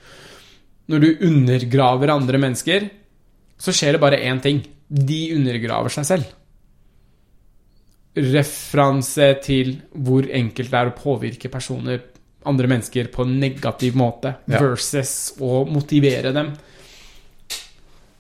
Når 0.91 0.99
du 0.99 1.09
undergraver 1.29 2.11
andre 2.11 2.37
mennesker, 2.37 2.89
så 3.57 3.71
skjer 3.71 3.95
det 3.95 4.01
bare 4.03 4.19
én 4.19 4.41
ting. 4.43 4.59
De 4.89 5.21
undergraver 5.37 5.93
seg 5.95 6.05
selv. 6.09 6.25
Referanse 8.19 9.29
til 9.41 9.77
hvor 9.95 10.27
enkelt 10.27 10.69
det 10.73 10.81
er 10.81 10.91
å 10.91 10.97
påvirke 10.97 11.49
personer, 11.49 12.03
andre 12.45 12.67
mennesker, 12.67 13.07
på 13.07 13.23
en 13.23 13.39
negativ 13.39 13.95
måte, 13.95 14.35
Ja. 14.51 14.59
versus 14.59 15.33
å 15.39 15.63
motivere 15.65 16.33
dem. 16.33 16.51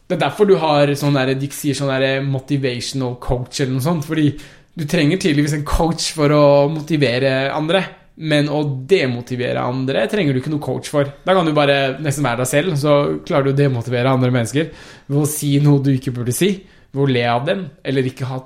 Det 0.07 0.17
er 0.17 0.23
derfor 0.25 0.47
du 0.49 0.57
har 0.59 0.91
sånn 0.99 1.15
der, 1.15 1.33
de 1.39 1.49
sier 1.53 1.77
sånn 1.77 1.91
der 1.93 2.23
motivational 2.27 3.15
coach 3.23 3.61
eller 3.63 3.77
noe 3.77 3.85
sånt, 3.85 4.05
fordi 4.07 4.27
du 4.73 4.85
trenger 4.89 5.19
tydeligvis 5.21 5.55
en 5.57 5.67
coach 5.67 6.09
for 6.17 6.33
å 6.33 6.45
motivere 6.73 7.51
andre, 7.53 7.83
men 8.25 8.49
å 8.51 8.59
demotivere 8.89 9.61
andre 9.63 10.03
trenger 10.09 10.35
du 10.35 10.41
ikke 10.41 10.53
noe 10.53 10.63
coach 10.63 10.89
for. 10.91 11.07
Da 11.25 11.33
kan 11.33 11.47
du 11.47 11.53
bare 11.55 11.95
nesten 12.03 12.25
være 12.25 12.43
deg 12.43 12.49
selv, 12.51 12.75
så 12.81 12.95
klarer 13.25 13.47
du 13.47 13.53
å 13.53 13.57
demotivere 13.57 14.11
andre 14.11 14.33
mennesker 14.33 14.69
ved 15.07 15.21
å 15.21 15.29
si 15.29 15.55
noe 15.63 15.81
du 15.85 15.93
ikke 15.95 16.13
burde 16.15 16.35
si, 16.35 16.51
ved 16.93 17.05
å 17.05 17.09
le 17.09 17.23
av 17.29 17.45
dem, 17.47 17.63
eller 17.85 18.09
ikke, 18.09 18.27
ha, 18.29 18.41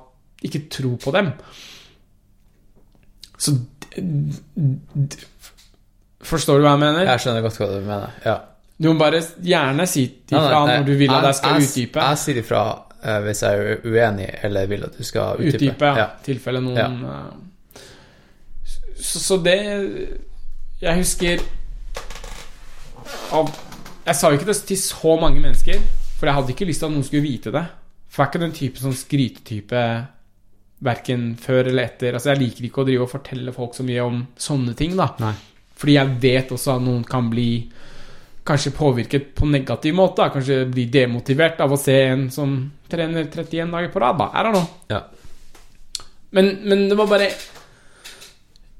ikke 0.48 0.68
tro 0.72 0.94
på 1.02 1.16
dem. 1.16 1.34
Så 3.38 3.58
Forstår 6.28 6.60
du 6.60 6.66
hva 6.66 6.74
jeg 6.76 6.82
mener? 6.82 7.08
Jeg 7.08 7.24
skjønner 7.24 7.44
godt 7.46 7.60
hva 7.62 7.68
du 7.72 7.80
mener. 7.86 8.16
Ja. 8.26 8.38
Du 8.78 8.92
må 8.92 9.00
bare 9.00 9.24
gjerne 9.42 9.88
si 9.90 10.04
ifra 10.30 10.60
når 10.70 10.84
du 10.86 10.94
vil 11.00 11.14
at 11.14 11.26
jeg 11.32 11.40
skal 11.40 11.64
utdype. 11.64 12.04
Jeg 12.12 12.22
sier 12.22 12.40
ifra 12.44 12.64
eh, 13.02 13.20
hvis 13.26 13.42
jeg 13.42 13.64
er 13.64 13.86
uenig 13.88 14.28
eller 14.46 14.70
vil 14.70 14.86
at 14.86 14.98
du 14.98 15.04
skal 15.08 15.40
utdype. 15.42 15.58
Utdype, 15.58 15.90
ja. 15.90 16.04
Ja. 16.04 16.08
tilfelle 16.26 16.62
noen 16.62 17.08
eh, 17.10 17.84
så, 18.98 19.22
så 19.22 19.38
det 19.46 19.58
Jeg 20.82 20.98
husker 20.98 21.42
av, 23.34 23.50
Jeg 24.06 24.16
sa 24.18 24.30
jo 24.30 24.38
ikke 24.40 24.50
det 24.50 24.58
til 24.70 24.80
så 24.82 25.16
mange 25.22 25.42
mennesker, 25.42 25.82
for 26.18 26.30
jeg 26.30 26.38
hadde 26.38 26.54
ikke 26.54 26.68
lyst 26.70 26.82
til 26.84 26.90
at 26.90 26.96
noen 26.96 27.06
skulle 27.08 27.26
vite 27.26 27.54
det. 27.54 27.66
For 28.08 28.24
jeg 28.24 28.28
er 28.28 28.32
ikke 28.32 28.44
den 28.46 28.56
type 28.56 28.82
sånn 28.82 28.96
skrytetype 28.98 29.82
verken 30.88 31.28
før 31.42 31.72
eller 31.72 31.90
etter. 31.90 32.16
Altså 32.16 32.32
Jeg 32.34 32.42
liker 32.44 32.68
ikke 32.70 32.84
å 32.84 32.88
drive 32.88 33.06
og 33.08 33.12
fortelle 33.12 33.54
folk 33.56 33.76
så 33.76 33.86
mye 33.88 34.06
om 34.06 34.22
sånne 34.40 34.76
ting, 34.78 34.96
da. 34.98 35.10
Nei. 35.22 35.34
Fordi 35.78 35.98
jeg 35.98 36.18
vet 36.24 36.54
også 36.56 36.78
at 36.78 36.86
noen 36.86 37.04
kan 37.08 37.30
bli 37.30 37.50
kanskje 38.48 38.72
påvirket 38.76 39.30
på 39.38 39.46
negativ 39.50 39.94
måte. 39.98 40.26
Kanskje 40.34 40.62
bli 40.72 40.86
demotivert 40.94 41.60
av 41.64 41.74
å 41.76 41.80
se 41.80 41.96
en 42.14 42.28
som 42.34 42.56
trener 42.90 43.28
31 43.30 43.72
dager 43.76 43.92
på 43.94 44.02
rad. 44.04 44.18
Da. 44.22 44.30
Er 44.40 44.48
det 44.48 44.54
noe? 44.56 44.68
Ja. 44.94 45.02
Men, 46.36 46.54
men 46.68 46.88
det 46.92 46.98
var 47.00 47.08
bare 47.12 47.30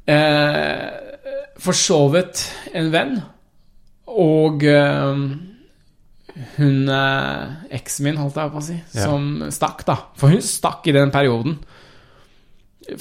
eh, 0.08 0.88
Forsovet 1.64 2.44
en 2.78 2.92
venn, 2.94 3.16
og 4.14 4.64
eh, 4.68 5.22
hun 6.58 6.92
eh, 6.94 7.56
eksen 7.80 8.06
min, 8.06 8.20
holdt 8.22 8.38
jeg 8.38 8.54
på 8.54 8.62
å 8.62 8.66
si, 8.68 8.76
Ja. 8.94 9.08
som 9.08 9.26
stakk, 9.54 9.82
da. 9.88 9.96
For 10.20 10.30
hun 10.34 10.44
stakk 10.46 10.86
i 10.88 10.94
den 10.96 11.10
perioden. 11.14 11.58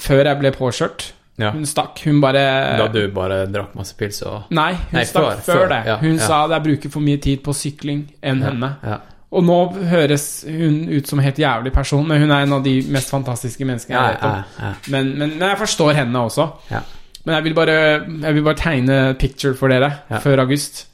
Før 0.01 0.25
jeg 0.25 0.39
ble 0.41 0.51
påkjørt. 0.55 1.11
Ja. 1.37 1.51
Hun 1.53 1.65
stakk. 1.69 1.99
Hun 2.05 2.17
bare 2.23 2.41
Da 2.79 2.87
du 2.89 3.03
bare 3.13 3.43
drakk 3.51 3.75
masse 3.77 3.93
pils 3.97 4.23
og 4.25 4.47
Nei, 4.57 4.71
hun 4.73 4.97
Nei, 4.97 5.03
stakk 5.05 5.43
før- 5.43 5.43
før, 5.45 5.67
det. 5.69 5.81
ja, 5.85 5.97
hun 6.01 6.15
ja. 6.17 6.23
sa 6.25 6.39
at 6.47 6.55
jeg 6.55 6.63
bruker 6.65 6.89
for 6.95 7.05
mye 7.05 7.19
tid 7.21 7.43
på 7.45 7.53
sykling 7.53 8.07
enn 8.23 8.41
henne. 8.41 8.71
Ja. 8.83 8.97
Og 9.37 9.43
nå 9.43 9.57
høres 9.91 10.45
hun 10.47 10.87
ut 10.89 11.05
som 11.09 11.19
en 11.19 11.25
helt 11.27 11.37
jævlig 11.37 11.73
person, 11.75 12.07
men 12.07 12.21
hun 12.23 12.31
er 12.31 12.45
en 12.47 12.53
av 12.53 12.63
de 12.63 12.77
mest 12.89 13.09
fantastiske 13.11 13.65
menneskene 13.67 13.99
jeg 13.99 14.15
vet 14.15 14.23
om. 14.23 14.75
Men, 14.89 15.09
men, 15.19 15.33
men 15.37 15.49
jeg 15.51 15.59
forstår 15.59 15.93
henne 15.99 16.15
også. 16.25 16.45
Ja. 16.71 16.79
Men 17.25 17.35
jeg 17.35 17.43
vil 17.43 17.53
bare, 17.57 17.75
jeg 18.23 18.33
vil 18.37 18.43
bare 18.45 18.55
tegne 18.61 18.99
picture 19.19 19.53
for 19.59 19.67
dere 19.67 19.91
før 20.23 20.39
august. 20.45 20.85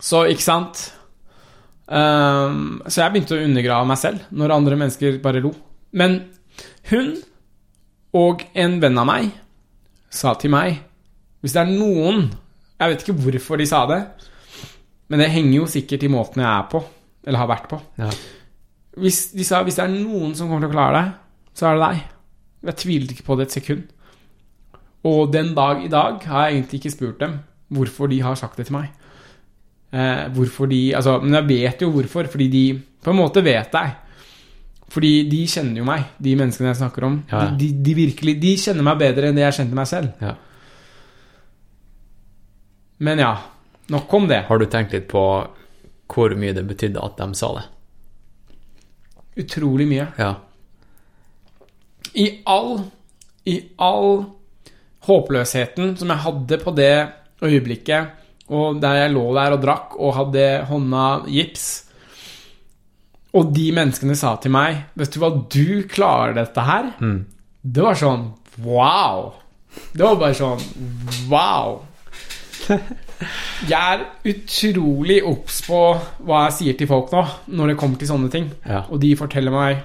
Så, 0.00 0.24
ikke 0.30 0.42
sant? 0.44 0.92
um, 1.88 2.80
så 2.88 3.02
jeg 3.04 3.12
begynte 3.14 3.36
å 3.36 3.44
undergrave 3.44 3.86
meg 3.90 3.98
selv 4.00 4.24
når 4.34 4.54
andre 4.56 4.78
mennesker 4.80 5.18
bare 5.22 5.42
lo. 5.44 5.52
Men 5.92 6.20
hun 6.90 7.16
og 8.14 8.44
en 8.54 8.78
venn 8.82 8.98
av 8.98 9.08
meg 9.08 9.30
sa 10.12 10.34
til 10.38 10.52
meg 10.54 10.78
Hvis 11.42 11.56
det 11.56 11.62
er 11.62 11.72
noen 11.72 12.28
Jeg 12.78 12.92
vet 12.92 13.02
ikke 13.04 13.18
hvorfor 13.24 13.60
de 13.60 13.66
sa 13.68 13.82
det, 13.90 14.00
men 15.08 15.22
det 15.22 15.30
henger 15.32 15.56
jo 15.60 15.68
sikkert 15.70 16.04
i 16.06 16.10
måten 16.12 16.42
jeg 16.42 16.50
er 16.50 16.66
på, 16.70 16.82
eller 17.24 17.40
har 17.40 17.48
vært 17.48 17.68
på. 17.70 17.78
Ja. 17.96 18.10
Hvis 19.00 19.30
de 19.32 19.44
sa 19.46 19.62
hvis 19.64 19.78
det 19.78 19.84
er 19.86 19.94
noen 19.94 20.34
som 20.36 20.50
kommer 20.50 20.66
til 20.66 20.74
å 20.74 20.76
klare 20.76 20.98
det, 20.98 21.12
så 21.56 21.68
er 21.70 21.76
det 21.78 21.86
deg. 21.86 22.02
Jeg 22.68 22.78
tvilte 22.82 23.14
ikke 23.14 23.26
på 23.28 23.36
det 23.38 23.46
et 23.46 23.56
sekund. 23.56 23.84
Og 25.06 25.32
den 25.32 25.54
dag 25.56 25.84
i 25.86 25.90
dag 25.92 26.20
har 26.26 26.46
jeg 26.46 26.58
egentlig 26.58 26.80
ikke 26.82 26.94
spurt 26.96 27.22
dem 27.22 27.38
hvorfor 27.72 28.10
de 28.10 28.20
har 28.22 28.36
sagt 28.38 28.58
det 28.60 28.68
til 28.68 28.76
meg. 28.76 28.90
Eh, 29.94 30.26
hvorfor 30.34 30.68
de 30.70 30.80
Altså, 30.98 31.16
men 31.22 31.38
jeg 31.38 31.48
vet 31.48 31.82
jo 31.82 31.92
hvorfor, 31.94 32.26
fordi 32.28 32.48
de 32.50 32.64
På 33.02 33.12
en 33.14 33.20
måte 33.20 33.44
vet 33.44 33.72
jeg. 33.72 33.94
Fordi 34.92 35.12
de 35.28 35.42
kjenner 35.50 35.80
jo 35.80 35.86
meg, 35.86 36.04
de 36.22 36.34
menneskene 36.38 36.70
jeg 36.70 36.80
snakker 36.80 37.06
om. 37.08 37.18
Ja. 37.30 37.42
De, 37.42 37.56
de, 37.58 37.70
de 37.84 37.94
virkelig 37.98 38.36
De 38.42 38.52
kjenner 38.60 38.86
meg 38.86 39.00
bedre 39.00 39.30
enn 39.30 39.38
det 39.38 39.44
jeg 39.44 39.58
kjente 39.58 39.78
meg 39.78 39.88
selv. 39.90 40.12
Ja. 40.22 40.36
Men 43.06 43.20
ja, 43.20 43.32
nok 43.92 44.14
om 44.16 44.28
det. 44.30 44.44
Har 44.48 44.60
du 44.60 44.66
tenkt 44.70 44.94
litt 44.96 45.08
på 45.10 45.24
hvor 46.06 46.36
mye 46.38 46.54
det 46.54 46.62
betydde 46.68 47.02
at 47.02 47.18
de 47.18 47.26
sa 47.36 47.50
det? 47.58 47.64
Utrolig 49.42 49.88
mye. 49.90 50.06
Ja. 50.16 50.32
I 52.16 52.28
all 52.48 52.78
I 53.44 53.58
all 53.82 54.22
håpløsheten 55.06 55.96
som 55.98 56.10
jeg 56.10 56.24
hadde 56.24 56.58
på 56.62 56.72
det 56.74 56.94
øyeblikket, 57.44 58.14
og 58.48 58.80
der 58.82 59.02
jeg 59.02 59.12
lå 59.12 59.26
der 59.36 59.54
og 59.54 59.62
drakk 59.62 59.98
og 59.98 60.14
hadde 60.16 60.46
hånda 60.70 61.04
gips 61.30 61.66
Og 63.36 63.50
de 63.52 63.66
menneskene 63.76 64.16
sa 64.16 64.36
til 64.40 64.52
meg 64.54 64.84
Vet 64.96 65.12
du 65.12 65.20
hva, 65.20 65.32
du 65.52 65.82
klarer 65.90 66.36
dette 66.38 66.62
her? 66.64 66.92
Det 67.62 67.84
var 67.84 67.98
sånn 67.98 68.30
Wow! 68.64 69.34
Det 69.92 70.00
var 70.06 70.16
bare 70.22 70.36
sånn 70.38 70.62
Wow! 71.28 71.82
Jeg 73.66 73.76
er 73.76 74.02
utrolig 74.28 75.20
obs 75.24 75.60
på 75.66 75.78
hva 76.26 76.40
jeg 76.46 76.56
sier 76.58 76.78
til 76.78 76.88
folk 76.90 77.12
nå, 77.14 77.22
når 77.56 77.72
det 77.72 77.76
kommer 77.80 78.00
til 78.00 78.10
sånne 78.10 78.28
ting. 78.32 78.48
Ja. 78.66 78.82
Og 78.92 79.00
de 79.02 79.12
forteller 79.18 79.54
meg 79.54 79.84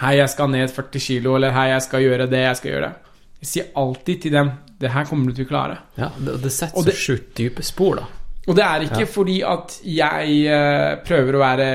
Hei, 0.00 0.14
jeg 0.16 0.30
skal 0.32 0.48
ned 0.52 0.70
40 0.72 1.02
kilo, 1.02 1.34
eller 1.36 1.52
hei, 1.52 1.66
jeg 1.74 1.84
skal 1.84 2.04
gjøre 2.04 2.28
det, 2.30 2.40
jeg 2.46 2.58
skal 2.60 2.70
gjøre 2.72 2.86
det. 2.86 3.14
Jeg 3.42 3.48
sier 3.50 3.66
alltid 3.82 4.22
til 4.22 4.34
dem 4.36 4.50
Det 4.80 4.92
her 4.94 5.06
kommer 5.08 5.28
du 5.28 5.36
til 5.36 5.48
å 5.48 5.50
klare. 5.50 5.76
ja 5.98 6.08
det, 6.16 6.38
det 6.44 6.52
setter 6.54 6.88
så 6.88 6.96
sjukt 6.96 7.34
dype 7.36 7.64
spor, 7.66 8.00
da. 8.00 8.19
Og 8.48 8.56
det 8.56 8.64
er 8.64 8.84
ikke 8.86 9.06
fordi 9.06 9.38
at 9.46 9.74
jeg 9.84 10.38
eh, 10.48 10.94
prøver 11.06 11.36
å 11.36 11.42
være 11.42 11.66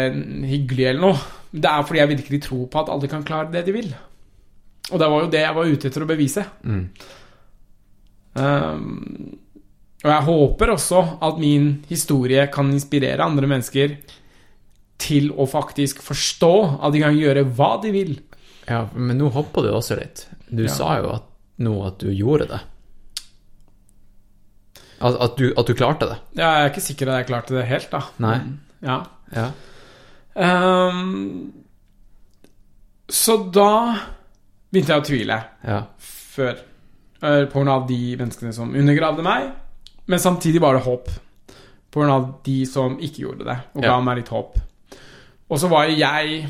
hyggelig 0.50 0.88
eller 0.90 1.02
noe. 1.02 1.20
Det 1.56 1.70
er 1.72 1.86
fordi 1.88 2.00
jeg 2.02 2.10
virkelig 2.16 2.40
tror 2.48 2.66
på 2.74 2.80
at 2.82 2.90
alle 2.92 3.08
kan 3.12 3.24
klare 3.24 3.52
det 3.54 3.62
de 3.68 3.76
vil. 3.76 3.92
Og 4.92 5.00
det 5.00 5.08
var 5.10 5.22
jo 5.24 5.30
det 5.32 5.42
jeg 5.46 5.56
var 5.56 5.70
ute 5.72 5.88
etter 5.90 6.04
å 6.04 6.10
bevise. 6.10 6.44
Um, 8.36 9.38
og 10.04 10.12
jeg 10.12 10.26
håper 10.28 10.74
også 10.74 11.00
at 11.26 11.40
min 11.42 11.70
historie 11.90 12.44
kan 12.54 12.68
inspirere 12.74 13.24
andre 13.26 13.48
mennesker 13.50 13.96
til 15.02 15.32
å 15.34 15.48
faktisk 15.50 16.02
forstå 16.06 16.52
at 16.86 16.94
de 16.94 17.02
kan 17.04 17.16
gjøre 17.18 17.46
hva 17.58 17.72
de 17.84 17.94
vil. 17.96 18.14
Ja, 18.68 18.84
men 18.94 19.18
nå 19.22 19.32
hoppa 19.34 19.64
du 19.66 19.72
også 19.74 19.98
litt. 20.00 20.26
Du 20.50 20.64
Ja. 20.66 20.70
sa 20.74 20.98
jo 21.00 21.10
at, 21.16 21.24
nå 21.60 21.74
at 21.88 22.00
du 22.00 22.12
gjorde 22.12 22.48
det. 22.52 22.62
At, 25.06 25.18
at, 25.22 25.36
du, 25.38 25.50
at 25.58 25.68
du 25.70 25.74
klarte 25.78 26.08
det. 26.10 26.18
Jeg 26.40 26.46
er 26.64 26.70
ikke 26.72 26.82
sikker 26.86 27.10
at 27.12 27.20
jeg 27.22 27.28
klarte 27.30 27.54
det 27.58 27.66
helt, 27.70 27.90
da. 27.94 28.00
Nei. 28.26 28.38
Ja. 28.86 28.98
Ja. 29.36 29.50
Um, 30.36 31.52
så 33.10 33.36
da 33.54 33.70
begynte 34.74 34.96
jeg 34.96 35.04
å 35.04 35.06
tvile 35.06 35.38
Ja. 35.68 35.84
før. 36.00 36.58
eh, 37.22 37.46
På 37.46 37.60
grunn 37.62 37.70
av 37.72 37.88
de 37.88 38.16
menneskene 38.20 38.54
som 38.54 38.74
undergravde 38.76 39.24
meg, 39.24 39.52
men 40.08 40.20
samtidig 40.20 40.60
var 40.62 40.74
det 40.76 40.84
håp. 40.86 41.08
På 41.92 42.02
grunn 42.02 42.12
av 42.12 42.26
de 42.44 42.66
som 42.66 42.98
ikke 43.00 43.22
gjorde 43.24 43.46
det, 43.46 43.58
og 43.76 43.82
ga 43.82 43.88
Ja. 43.96 44.00
meg 44.02 44.18
litt 44.18 44.30
håp. 44.30 44.58
Og 45.50 45.60
så 45.60 45.70
var 45.70 45.86
jo 45.88 45.96
jeg 45.96 46.48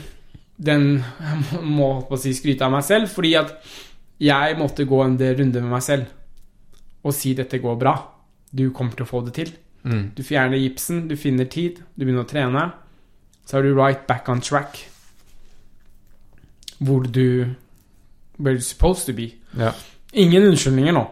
den 0.58 1.04
Jeg 1.20 1.62
må 1.78 2.08
på 2.08 2.16
å 2.16 2.18
si 2.20 2.32
skryte 2.34 2.62
av 2.64 2.72
meg 2.72 2.84
selv, 2.84 3.10
fordi 3.12 3.36
at 3.38 3.52
jeg 4.20 4.56
måtte 4.58 4.88
gå 4.88 5.04
en 5.04 5.18
del 5.18 5.36
runder 5.36 5.62
med 5.62 5.72
meg 5.72 5.84
selv 5.84 6.06
og 7.04 7.14
si 7.14 7.34
'dette 7.36 7.60
går 7.62 7.76
bra'. 7.78 8.02
Du 8.56 8.70
kommer 8.72 8.96
til 8.96 9.06
å 9.06 9.10
få 9.10 9.22
det 9.26 9.34
til. 9.36 9.52
Mm. 9.84 10.12
Du 10.18 10.24
fjerner 10.24 10.58
gipsen, 10.58 11.08
du 11.10 11.16
finner 11.20 11.46
tid, 11.52 11.82
du 11.96 12.06
begynner 12.06 12.26
å 12.26 12.30
trene. 12.30 12.66
Så 13.46 13.58
er 13.58 13.68
du 13.68 13.76
right 13.76 14.08
back 14.08 14.30
on 14.30 14.42
track. 14.42 14.80
Hvor 16.80 17.04
du 17.04 17.56
Where 18.38 18.54
you're 18.54 18.60
supposed 18.60 19.06
to 19.06 19.14
be. 19.14 19.30
Ja. 19.58 19.72
Ingen 20.14 20.44
unnskyldninger 20.44 20.92
nå. 20.92 21.06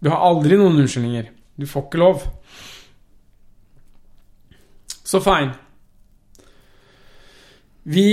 Du 0.00 0.10
har 0.10 0.22
aldri 0.22 0.54
noen 0.56 0.78
unnskyldninger. 0.78 1.26
Du 1.58 1.66
får 1.66 1.88
ikke 1.88 1.98
lov. 1.98 2.22
Så 4.86 5.18
fine. 5.20 5.56
Vi 7.82 8.06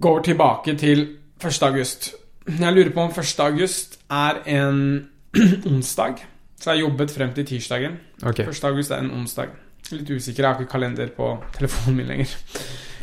går 0.00 0.20
tilbake 0.22 0.76
til 0.76 1.06
1. 1.44 1.62
august. 1.62 2.14
Jeg 2.48 2.74
lurer 2.74 2.92
på 2.92 3.00
om 3.00 3.10
1. 3.10 3.40
august 3.40 3.98
er 4.10 4.42
en 4.46 5.08
onsdag. 5.72 6.20
Så 6.58 6.74
jeg 6.74 6.80
jobbet 6.82 7.10
frem 7.14 7.32
til 7.36 7.46
tirsdagen. 7.46 7.98
Ok. 8.26 8.40
1. 8.48 8.64
august 8.66 8.90
er 8.90 9.02
en 9.04 9.10
onsdag. 9.14 9.52
Litt 9.92 10.10
usikker, 10.10 10.42
jeg 10.42 10.48
har 10.52 10.60
ikke 10.60 10.72
kalender 10.72 11.10
på 11.16 11.28
telefonen 11.56 11.96
min 12.00 12.08
lenger. 12.10 12.32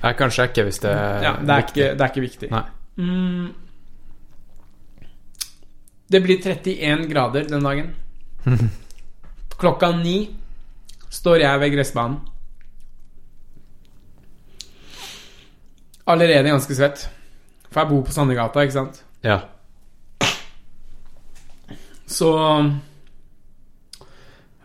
Jeg 0.04 0.18
kan 0.20 0.34
sjekke 0.36 0.66
hvis 0.68 0.80
det 0.84 0.92
er 0.92 1.24
Ja, 1.24 1.32
det 1.40 1.50
er, 1.50 1.62
viktig. 1.64 1.84
ikke, 1.84 1.94
det 1.98 2.02
er 2.02 2.12
ikke 2.12 2.26
viktig. 2.26 2.50
Mm. 2.96 3.48
Det 6.12 6.22
blir 6.22 6.38
31 6.44 7.08
grader 7.10 7.48
den 7.50 7.64
dagen. 7.66 7.96
Klokka 9.62 9.90
ni 9.98 10.18
står 11.10 11.40
jeg 11.42 11.60
ved 11.64 11.72
gressbanen. 11.74 12.20
Allerede 16.08 16.52
ganske 16.52 16.76
svett. 16.78 17.08
For 17.72 17.82
jeg 17.82 17.90
bor 17.90 18.04
på 18.06 18.14
Sandegata, 18.14 18.62
ikke 18.62 18.76
sant? 18.76 19.00
Ja. 19.26 19.40
Så 22.06 22.30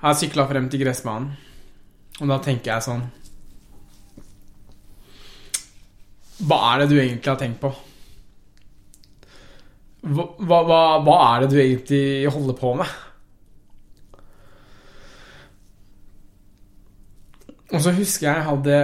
har 0.01 0.17
sykla 0.17 0.47
frem 0.49 0.69
til 0.73 0.83
gressbanen, 0.83 1.33
og 2.21 2.29
da 2.29 2.39
tenker 2.45 2.75
jeg 2.75 2.87
sånn 2.89 3.07
Hva 6.41 6.57
er 6.71 6.81
det 6.81 6.87
du 6.89 6.95
egentlig 6.97 7.29
har 7.29 7.41
tenkt 7.41 7.61
på? 7.61 7.69
Hva, 10.01 10.25
hva, 10.41 10.81
hva, 11.05 11.17
er 11.27 11.43
det 11.43 11.51
du 11.53 11.59
egentlig 11.61 12.31
holder 12.33 12.57
på 12.57 12.71
med? 12.81 12.95
Og 17.71 17.85
så 17.85 17.93
husker 17.93 18.27
jeg 18.27 18.39
jeg 18.39 18.47
hadde 18.49 18.79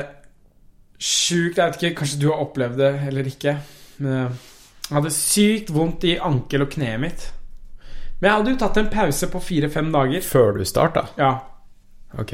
sjukt 1.01 1.57
Jeg 1.57 1.73
vet 1.73 1.81
ikke, 1.81 1.97
kanskje 2.03 2.21
du 2.21 2.29
har 2.29 2.45
opplevd 2.45 2.77
det 2.83 2.93
eller 3.09 3.33
ikke. 3.33 3.57
Men 4.05 4.13
jeg 4.21 4.99
hadde 4.99 5.17
sykt 5.17 5.73
vondt 5.73 6.05
i 6.09 6.19
ankel 6.21 6.67
og 6.67 6.71
kneet 6.77 7.03
mitt. 7.03 7.27
Men 8.21 8.31
jeg 8.31 8.39
hadde 8.39 8.53
jo 8.55 8.59
tatt 8.61 8.79
en 8.81 8.93
pause 8.93 9.29
på 9.33 9.41
fire-fem 9.45 9.89
dager. 9.93 10.23
Før 10.25 10.57
du 10.57 10.65
starta? 10.69 11.07
Ja. 11.21 11.33
Ok. 12.17 12.33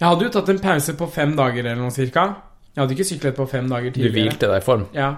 Jeg 0.00 0.06
hadde 0.08 0.24
jo 0.24 0.30
tatt 0.32 0.48
en 0.48 0.60
pause 0.62 0.94
på 0.96 1.08
fem 1.12 1.34
dager 1.36 1.60
eller 1.66 1.80
noe 1.82 1.92
cirka. 1.92 2.22
Jeg 2.70 2.80
hadde 2.80 2.94
ikke 2.96 3.08
syklet 3.08 3.36
på 3.36 3.44
fem 3.50 3.66
dager 3.68 3.92
tidligere. 3.92 4.14
Du 4.14 4.20
hvilte 4.22 4.48
deg 4.48 4.62
i 4.62 4.64
form? 4.64 4.86
Ja. 4.96 5.10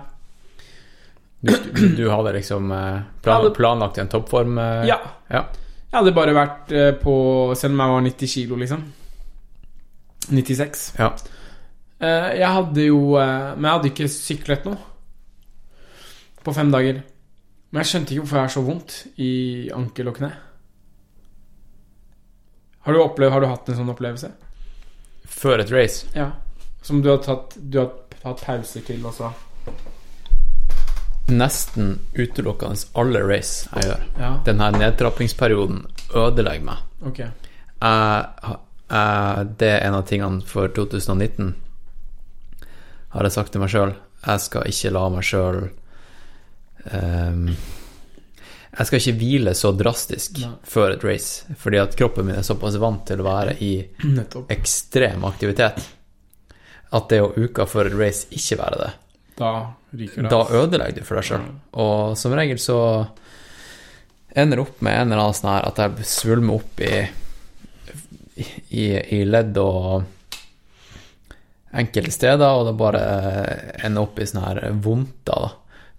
Du, 1.43 1.53
du, 1.99 2.05
hadde 2.11 2.33
liksom 2.37 2.71
eh, 2.75 2.99
plan, 3.23 3.49
planlagt 3.55 3.99
en 3.99 4.11
toppform? 4.11 4.59
eh, 4.59 4.89
ja. 4.91 4.99
ja. 5.31 5.45
Jeg 5.91 5.99
hadde 5.99 6.15
bare 6.17 6.35
vært 6.37 6.71
eh, 6.73 6.93
på 6.97 7.15
Selv 7.59 7.75
om 7.75 7.83
jeg 7.83 7.93
var 7.93 8.05
90 8.07 8.33
kilo, 8.35 8.59
liksom. 8.63 8.85
96. 10.31 10.85
Ja. 10.99 11.13
Jeg 12.03 12.49
hadde 12.51 12.85
jo 12.89 13.15
Men 13.15 13.63
jeg 13.63 13.73
hadde 13.77 13.91
ikke 13.93 14.07
syklet 14.11 14.65
noe 14.67 14.79
på 16.43 16.51
fem 16.57 16.73
dager. 16.75 16.97
Men 17.73 17.81
jeg 17.81 17.89
skjønte 17.89 18.13
ikke 18.13 18.23
hvorfor 18.27 18.37
jeg 18.39 18.45
har 18.49 18.53
så 18.53 18.63
vondt 18.67 18.95
i 19.25 19.31
ankel 19.73 20.11
og 20.11 20.19
kne. 20.19 20.29
Har 22.83 22.93
du, 22.93 22.99
opplevd, 23.01 23.33
har 23.33 23.41
du 23.41 23.47
hatt 23.49 23.69
en 23.73 23.79
sånn 23.79 23.93
opplevelse? 23.93 24.29
Før 25.33 25.63
et 25.63 25.71
race? 25.73 26.09
Ja. 26.19 26.33
Som 26.85 27.01
du 27.01 27.09
har 27.13 27.23
tatt, 27.25 27.55
du 27.57 27.79
har 27.79 27.93
tatt 28.19 28.43
pauser 28.45 28.85
til, 28.87 29.01
og 29.07 29.15
så 29.17 29.31
Nesten 31.33 31.95
utelukkende 32.19 32.83
alle 32.99 33.23
race 33.25 33.69
jeg 33.71 33.87
gjør. 33.87 34.03
Ja, 34.19 34.31
Denne 34.45 34.69
nedtrappingsperioden 34.75 35.85
ødelegger 36.19 36.67
meg. 36.67 36.83
ok. 37.07 37.21
Jeg, 37.23 38.27
jeg, 38.43 39.47
det 39.63 39.69
er 39.71 39.87
en 39.87 39.97
av 39.97 40.03
tingene 40.11 40.43
for 40.47 40.69
2019, 40.77 41.55
har 43.15 43.27
jeg 43.27 43.35
sagt 43.35 43.55
til 43.55 43.63
meg 43.63 43.73
sjøl. 43.73 43.95
Jeg 44.27 44.43
skal 44.45 44.69
ikke 44.69 44.93
la 44.93 45.07
meg 45.15 45.25
sjøl 45.27 45.63
Jeg 48.73 48.89
skal 48.89 48.99
ikke 49.03 49.19
hvile 49.21 49.53
så 49.59 49.71
drastisk 49.77 50.39
Nei. 50.41 50.53
før 50.65 50.95
et 50.95 51.05
race, 51.05 51.45
fordi 51.61 51.79
at 51.83 51.97
kroppen 51.99 52.25
min 52.29 52.39
er 52.41 52.47
såpass 52.47 52.79
vant 52.81 53.03
til 53.09 53.21
å 53.21 53.27
være 53.27 53.53
i 53.61 53.73
Nettopp. 54.17 54.49
ekstrem 54.55 55.25
aktivitet 55.29 55.83
at 56.93 57.09
det 57.13 57.21
å 57.25 57.31
uka 57.37 57.65
før 57.69 57.89
et 57.91 57.97
race 58.01 58.27
ikke 58.37 58.59
være 58.61 58.79
det, 58.83 58.91
Da 59.39 59.51
ryker 59.97 60.23
det. 60.27 60.31
da 60.33 60.41
ødelegger 60.63 60.99
du 60.99 61.05
for 61.09 61.17
deg 61.21 61.25
sjøl. 61.29 61.45
Og 61.81 62.17
som 62.21 62.35
regel 62.37 62.59
så 62.61 62.79
ender 64.37 64.61
opp 64.65 64.81
med 64.85 64.97
en 64.99 65.13
eller 65.13 65.23
annen 65.27 65.37
sånn 65.39 65.53
her 65.55 65.69
at 65.69 65.81
jeg 65.81 66.05
svulmer 66.09 66.55
opp 66.61 66.81
i, 66.85 67.01
i, 68.77 68.85
i 69.19 69.23
ledd 69.29 69.57
og 69.61 70.05
enkelte 71.73 72.13
steder, 72.13 72.45
og 72.61 72.67
det 72.69 72.75
bare 72.81 73.03
ender 73.85 74.05
opp 74.05 74.21
i 74.21 74.27
sånne 74.29 74.49
her 74.51 74.61
vondter. 74.85 75.47
da. 75.47 75.51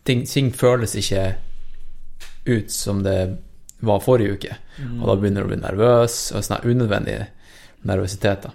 Ting, 0.04 0.26
ting 0.28 0.52
føles 0.52 0.96
ikke 1.00 1.36
ut 2.46 2.72
som 2.72 3.04
det 3.06 3.18
var 3.84 4.02
forrige 4.04 4.36
uke, 4.38 4.58
og 5.02 5.06
da 5.08 5.16
begynner 5.20 5.44
du 5.44 5.48
å 5.48 5.52
bli 5.52 5.60
nervøs, 5.62 6.18
og 6.36 6.44
sånn 6.44 6.68
unødvendig 6.68 7.18
nervøsitet. 7.88 8.48
da. 8.48 8.52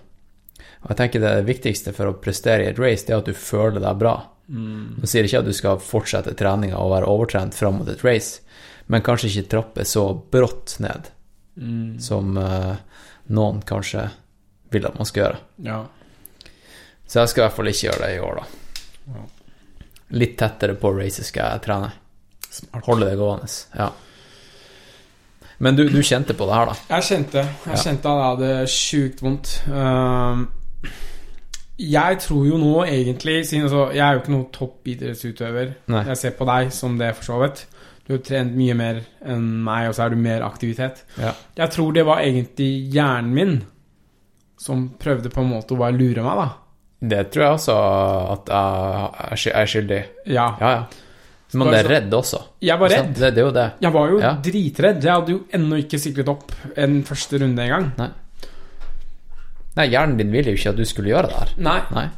Og 0.83 0.93
jeg 0.93 0.99
tenker 1.01 1.25
det 1.25 1.47
viktigste 1.49 1.93
for 1.97 2.11
å 2.11 2.17
prestere 2.21 2.65
i 2.65 2.71
et 2.71 2.81
race, 2.81 3.05
det 3.07 3.15
er 3.15 3.23
at 3.23 3.29
du 3.29 3.37
føler 3.37 3.81
deg 3.83 4.01
bra. 4.01 4.15
Nå 4.49 5.09
sier 5.09 5.27
ikke 5.29 5.43
at 5.43 5.49
du 5.49 5.53
skal 5.57 5.81
fortsette 5.85 6.37
treninga 6.39 6.79
og 6.81 6.95
være 6.95 7.11
overtrent 7.13 7.57
fram 7.57 7.81
mot 7.81 7.89
et 7.93 8.05
race, 8.05 8.41
men 8.89 9.05
kanskje 9.05 9.29
ikke 9.29 9.51
trappe 9.53 9.85
så 9.85 10.09
brått 10.33 10.79
ned 10.81 11.11
som 12.01 12.37
uh, 12.39 12.77
noen 13.35 13.61
kanskje 13.67 14.07
vil 14.73 14.87
at 14.87 14.97
man 14.97 15.09
skal 15.09 15.25
gjøre. 15.25 15.41
Ja. 15.67 15.81
Så 17.09 17.21
jeg 17.21 17.33
skal 17.33 17.43
i 17.43 17.47
hvert 17.47 17.57
fall 17.57 17.71
ikke 17.73 17.87
gjøre 17.89 18.05
det 18.05 18.15
i 18.15 18.23
år, 18.25 18.41
da. 18.41 19.27
Litt 20.17 20.37
tettere 20.41 20.75
på 20.81 20.93
racet 20.97 21.27
skal 21.29 21.53
jeg 21.57 21.65
trene. 21.67 21.91
Holde 22.87 23.11
det 23.11 23.19
gående. 23.21 23.49
Ja. 23.77 23.91
Men 25.59 25.77
du, 25.77 25.83
du 25.91 25.99
kjente 26.07 26.37
på 26.39 26.47
det 26.49 26.55
her, 26.55 26.71
da? 26.71 26.77
Jeg 26.95 27.05
kjente 27.09 27.43
Jeg 27.43 27.75
Ja. 27.75 27.81
kjente 27.83 28.09
at 28.13 28.21
jeg 28.21 28.29
hadde 28.31 28.69
sjukt 28.73 29.23
vondt. 29.25 29.51
Uh, 29.67 30.47
jeg 31.79 32.19
tror 32.25 32.47
jo 32.47 32.59
nå 32.59 32.73
egentlig 32.87 33.41
siden 33.47 33.67
altså, 33.69 33.85
Jeg 33.95 34.03
er 34.03 34.13
jo 34.17 34.21
ikke 34.23 34.33
noen 34.35 34.47
toppidrettsutøver. 34.55 35.75
Jeg 36.09 36.17
ser 36.23 36.31
på 36.39 36.47
deg 36.49 36.73
som 36.75 36.97
det, 36.99 37.11
for 37.19 37.25
så 37.33 37.41
vidt. 37.43 37.67
Du 38.07 38.15
har 38.15 38.23
trent 38.25 38.55
mye 38.57 38.75
mer 38.79 39.03
enn 39.29 39.45
meg, 39.67 39.91
og 39.91 39.95
så 39.99 40.07
er 40.07 40.15
du 40.15 40.17
mer 40.23 40.41
aktivitet. 40.47 41.03
Ja. 41.21 41.35
Jeg 41.59 41.71
tror 41.75 41.93
det 41.93 42.07
var 42.09 42.23
egentlig 42.25 42.71
hjernen 42.95 43.35
min 43.37 43.59
som 44.59 44.89
prøvde 44.99 45.31
på 45.31 45.43
en 45.45 45.51
måte 45.53 45.75
å 45.77 45.79
bare 45.79 45.95
lure 45.99 46.25
meg, 46.25 46.41
da. 46.41 46.49
Det 47.01 47.31
tror 47.31 47.45
jeg 47.45 47.53
også 47.59 47.75
at 48.33 48.49
jeg 48.51 49.31
er 49.31 49.37
sky- 49.37 49.67
skyldig. 49.71 50.01
Ja. 50.27 50.49
Ja, 50.61 50.71
ja. 50.71 50.83
Man 51.55 51.71
er 51.73 51.87
redd 51.89 52.13
også. 52.13 52.41
Jeg 52.61 52.79
var 52.79 52.91
redd. 52.93 53.15
Det, 53.17 53.31
det 53.35 53.39
er 53.41 53.47
jo 53.47 53.53
det. 53.55 53.67
Jeg 53.81 53.93
var 53.95 54.09
jo 54.11 54.19
Ja. 54.21 54.33
dritredd. 54.45 55.03
Jeg 55.05 55.13
hadde 55.15 55.33
jo 55.33 55.39
ennå 55.55 55.77
ikke 55.81 55.99
siklet 55.99 56.29
opp 56.29 56.53
en 56.77 57.03
første 57.05 57.39
runde 57.41 57.63
engang. 57.63 57.93
Nei. 57.99 58.09
Nei, 59.79 59.87
hjernen 59.89 60.17
din 60.19 60.33
ville 60.33 60.51
jo 60.53 60.59
ikke 60.59 60.71
at 60.75 60.77
du 60.77 60.85
skulle 60.85 61.13
gjøre 61.13 61.29
det 61.31 61.37
her. 61.39 61.53
Nei, 61.59 61.81
Nei. 61.95 62.09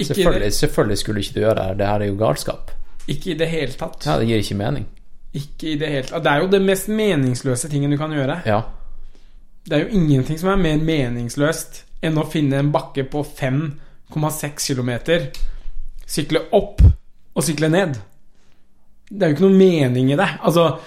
Selvfølgelig, 0.00 0.52
selvfølgelig 0.56 0.98
skulle 0.98 1.20
ikke 1.20 1.34
du 1.34 1.40
gjøre 1.40 1.54
det 1.56 1.64
her. 1.64 1.74
Det 1.78 1.86
her 1.86 2.00
er 2.00 2.06
jo 2.10 2.16
galskap. 2.16 2.70
ikke 3.08 3.30
i 3.30 3.34
det 3.34 3.48
hele 3.48 3.72
tatt. 3.72 4.04
Ja, 4.06 4.18
det 4.18 4.26
gir 4.28 4.38
ikke 4.42 4.56
mening. 4.56 4.86
Ikke 5.34 5.72
i 5.72 5.76
det 5.78 5.88
hele 5.88 6.02
tatt. 6.08 6.22
Det 6.24 6.32
er 6.32 6.40
jo 6.44 6.46
det 6.48 6.60
mest 6.62 6.88
meningsløse 6.88 7.68
tingen 7.70 7.90
du 7.90 7.96
kan 7.98 8.10
gjøre. 8.12 8.40
Ja. 8.46 8.62
Det 9.66 9.72
er 9.76 9.84
jo 9.84 9.96
ingenting 9.98 10.38
som 10.38 10.48
er 10.50 10.56
mer 10.56 10.78
meningsløst 10.78 11.82
enn 12.02 12.16
å 12.18 12.24
finne 12.30 12.58
en 12.62 12.70
bakke 12.72 13.04
på 13.10 13.24
5,6 14.10 14.66
km, 14.74 14.90
sykle 16.06 16.40
opp 16.52 16.82
og 17.34 17.44
sykle 17.46 17.68
ned. 17.70 17.98
Det 19.10 19.22
er 19.26 19.30
jo 19.32 19.36
ikke 19.36 19.46
noe 19.48 19.58
mening 19.58 20.12
i 20.12 20.16
det. 20.18 20.28
Altså, 20.42 20.78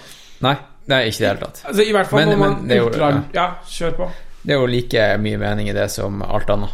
Nei, 0.44 0.54
det 0.88 0.96
er 0.96 1.08
ikke 1.08 1.18
det 1.24 1.28
hele 1.28 1.40
tatt. 1.40 1.62
altså 1.68 1.82
i 1.88 1.92
hvert 1.92 2.06
fall 2.10 2.20
Men- 2.20 2.28
når 2.28 2.38
man 2.38 2.70
jo- 2.70 2.90
ja. 2.98 3.22
Ja, 3.34 3.46
kjør 3.66 3.96
på. 3.96 4.10
Det 4.44 4.52
er 4.52 4.58
jo 4.60 4.66
like 4.66 5.18
mye 5.18 5.38
mening 5.38 5.68
i 5.68 5.72
det 5.72 5.90
som 5.90 6.22
alt 6.22 6.50
annet. 6.50 6.70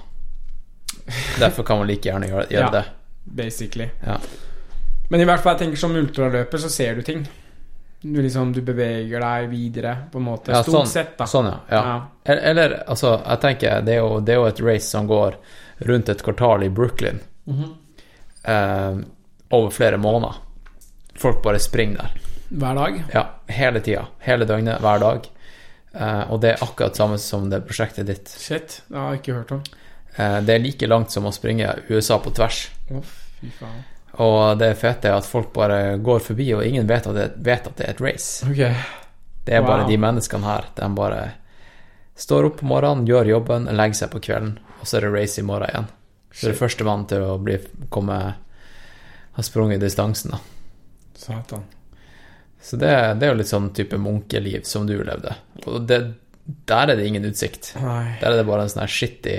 Derfor 1.38 1.62
kan 1.62 1.78
man 1.78 1.86
like 1.86 2.02
gjerne 2.08 2.26
gjøre, 2.28 2.46
gjøre 2.50 2.64
Ja. 2.64 2.70
det. 2.70 2.84
basically. 3.24 3.88
Ja. 4.06 4.16
Men 5.10 5.20
i 5.20 5.24
hvert 5.24 5.40
fall, 5.40 5.56
jeg 5.56 5.66
tenker 5.66 5.76
som 5.78 5.94
ultraløper, 5.96 6.58
så 6.58 6.68
ser 6.70 6.94
du 6.94 7.02
ting. 7.02 7.26
Du 8.02 8.22
liksom, 8.22 8.52
du 8.52 8.60
beveger 8.62 9.20
deg 9.20 9.50
videre, 9.50 9.96
på 10.10 10.18
en 10.18 10.24
måte. 10.24 10.48
Ja, 10.52 10.62
Stort 10.62 10.74
sånn, 10.74 10.86
sett, 10.86 11.16
da. 11.18 11.24
Sånn, 11.26 11.50
ja. 11.70 11.82
ja. 11.82 12.06
Eller 12.24 12.82
altså, 12.88 13.22
jeg 13.26 13.40
tenker 13.40 13.82
det 13.84 13.94
er, 13.94 13.98
jo, 14.00 14.20
det 14.20 14.32
er 14.34 14.36
jo 14.40 14.46
et 14.46 14.60
race 14.60 14.88
som 14.88 15.06
går 15.06 15.34
rundt 15.86 16.08
et 16.08 16.22
kvartal 16.22 16.62
i 16.62 16.68
Brooklyn 16.68 17.20
Mhm. 17.46 17.74
eh, 18.44 18.96
over 19.50 19.70
flere 19.70 19.96
måneder. 19.98 20.34
Folk 21.14 21.42
bare 21.42 21.58
springer 21.58 21.96
der. 21.96 22.10
Hver 22.50 22.74
dag. 22.74 23.02
Ja, 23.14 23.26
hele 23.46 23.80
tida. 23.80 24.06
Hele 24.18 24.44
døgnet, 24.46 24.80
hver 24.80 24.98
dag. 25.00 25.28
Eh, 25.94 26.30
og 26.30 26.40
det 26.40 26.52
er 26.54 26.64
akkurat 26.64 26.96
samme 26.96 27.18
som 27.18 27.48
det 27.50 27.62
prosjektet 27.66 28.06
ditt. 28.06 28.28
Shit, 28.38 28.82
det 28.88 28.96
har 28.98 29.10
jeg 29.14 29.20
ikke 29.22 29.34
hørt 29.34 29.52
om. 29.52 29.62
Eh, 30.16 30.40
det 30.40 30.54
er 30.54 30.58
like 30.62 30.86
langt 30.86 31.10
som 31.10 31.24
å 31.26 31.32
springe 31.34 31.68
USA 31.90 32.18
på 32.18 32.30
tvers. 32.34 32.68
Oh, 32.90 33.02
fy 33.40 33.50
faen. 33.58 33.82
Og 34.20 34.58
det 34.58 34.72
fete 34.78 35.08
er 35.08 35.14
at 35.16 35.26
folk 35.26 35.52
bare 35.54 35.96
går 36.02 36.18
forbi, 36.20 36.48
og 36.54 36.64
ingen 36.66 36.86
vet 36.86 37.06
at 37.06 37.14
det, 37.14 37.28
vet 37.46 37.66
at 37.66 37.76
det 37.76 37.86
er 37.86 37.90
et 37.94 38.00
race. 38.00 38.44
Okay. 38.50 38.74
Det 39.44 39.54
er 39.54 39.62
bare 39.62 39.86
de 39.88 39.96
menneskene 39.96 40.44
her. 40.44 40.64
De 40.76 40.88
bare 40.94 41.32
står 42.16 42.44
opp 42.50 42.56
på 42.60 42.66
morgenen, 42.66 43.06
gjør 43.06 43.30
jobben, 43.30 43.64
legger 43.76 43.94
seg 43.94 44.10
på 44.10 44.20
kvelden, 44.20 44.58
og 44.80 44.86
så 44.88 44.96
er 44.98 45.06
det 45.06 45.12
race 45.14 45.40
i 45.40 45.46
morgen 45.46 45.68
igjen. 45.70 45.90
Så 46.30 46.46
det 46.46 46.54
er 46.54 46.60
førstemann 46.60 47.04
til 47.10 47.24
å 47.26 47.34
bli, 47.42 47.58
komme 47.92 48.16
ha 49.36 49.42
sprunget 49.42 49.82
distansen, 49.82 50.34
da. 50.34 50.40
Satan. 51.20 51.64
Så 52.62 52.76
det, 52.76 52.90
det 53.20 53.26
er 53.26 53.32
jo 53.32 53.38
litt 53.40 53.50
sånn 53.50 53.70
type 53.76 53.98
munkeliv 54.00 54.64
som 54.68 54.86
du 54.88 54.94
levde. 55.00 55.34
Og 55.66 55.84
det, 55.88 56.00
der 56.68 56.92
er 56.92 56.98
det 56.98 57.06
ingen 57.08 57.28
utsikt. 57.28 57.74
Nei. 57.80 58.18
Der 58.20 58.32
er 58.32 58.40
det 58.40 58.48
bare 58.48 58.66
en 58.66 58.72
sånn 58.72 58.84
her 58.84 58.94
shitty 58.94 59.36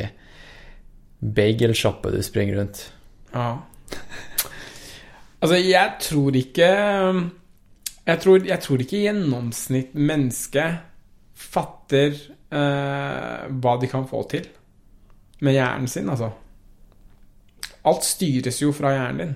bagelsjappe 1.22 2.14
du 2.14 2.22
springer 2.26 2.62
rundt. 2.62 2.88
Ja. 3.34 3.52
Altså, 5.42 5.58
jeg 5.58 5.94
tror 6.04 6.36
ikke 6.38 6.68
Jeg 8.06 8.20
tror, 8.22 8.44
jeg 8.46 8.62
tror 8.62 8.82
ikke 8.84 9.00
gjennomsnitt 9.02 9.94
menneske 9.98 10.66
fatter 11.38 12.14
eh, 12.14 13.48
hva 13.50 13.74
de 13.82 13.90
kan 13.90 14.06
få 14.10 14.22
til 14.30 14.46
med 15.42 15.58
hjernen 15.58 15.90
sin, 15.90 16.10
altså. 16.12 16.32
Alt 17.90 18.06
styres 18.06 18.62
jo 18.62 18.72
fra 18.76 18.94
hjernen 18.94 19.22
din. 19.24 19.36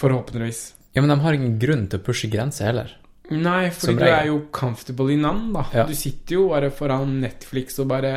Forhåpentligvis. 0.00 0.62
Ja, 0.92 1.02
men 1.02 1.12
de 1.12 1.20
har 1.22 1.36
ingen 1.36 1.58
grunn 1.60 1.86
til 1.88 2.00
å 2.00 2.04
pushe 2.04 2.28
grenser 2.32 2.70
heller. 2.70 2.96
Nei, 3.30 3.70
fordi 3.70 4.00
du 4.00 4.08
er 4.10 4.26
jo 4.26 4.40
comfortable 4.52 5.14
in 5.14 5.22
none, 5.22 5.52
da. 5.54 5.64
Ja. 5.74 5.84
Du 5.86 5.94
sitter 5.94 6.34
jo 6.40 6.48
bare 6.50 6.72
foran 6.74 7.20
Netflix 7.22 7.78
og 7.78 7.86
bare 7.92 8.12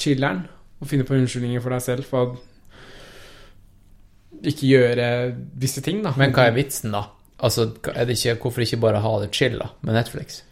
chiller'n 0.00 0.40
og 0.80 0.88
finner 0.88 1.06
på 1.08 1.16
unnskyldninger 1.18 1.62
for 1.62 1.74
deg 1.74 1.84
selv 1.84 2.08
for 2.08 2.20
å 2.24 2.38
ikke 4.44 4.70
gjøre 4.70 5.06
visse 5.60 5.84
ting, 5.84 6.02
da. 6.04 6.14
Men 6.20 6.32
hva 6.36 6.48
er 6.48 6.56
vitsen, 6.56 6.96
da? 6.96 7.06
Altså, 7.44 7.68
er 7.92 8.08
det 8.08 8.16
ikke, 8.18 8.38
Hvorfor 8.42 8.64
ikke 8.64 8.80
bare 8.82 9.02
ha 9.04 9.12
det 9.22 9.30
chill 9.36 9.56
da, 9.60 9.68
med 9.84 9.96
Netflix? 9.98 10.42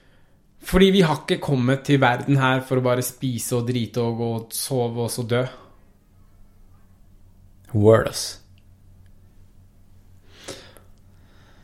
Fordi 0.62 0.90
vi 0.94 1.02
har 1.02 1.22
ikke 1.22 1.40
kommet 1.42 1.82
til 1.86 2.00
verden 2.02 2.38
her 2.38 2.62
for 2.66 2.78
å 2.78 2.84
bare 2.84 3.02
spise 3.04 3.58
og 3.58 3.66
drite 3.68 4.02
og 4.02 4.20
gå 4.20 4.28
og 4.36 4.54
sove 4.54 5.06
og 5.06 5.10
så 5.10 5.24
dø. 5.26 5.42
Word. 7.72 8.12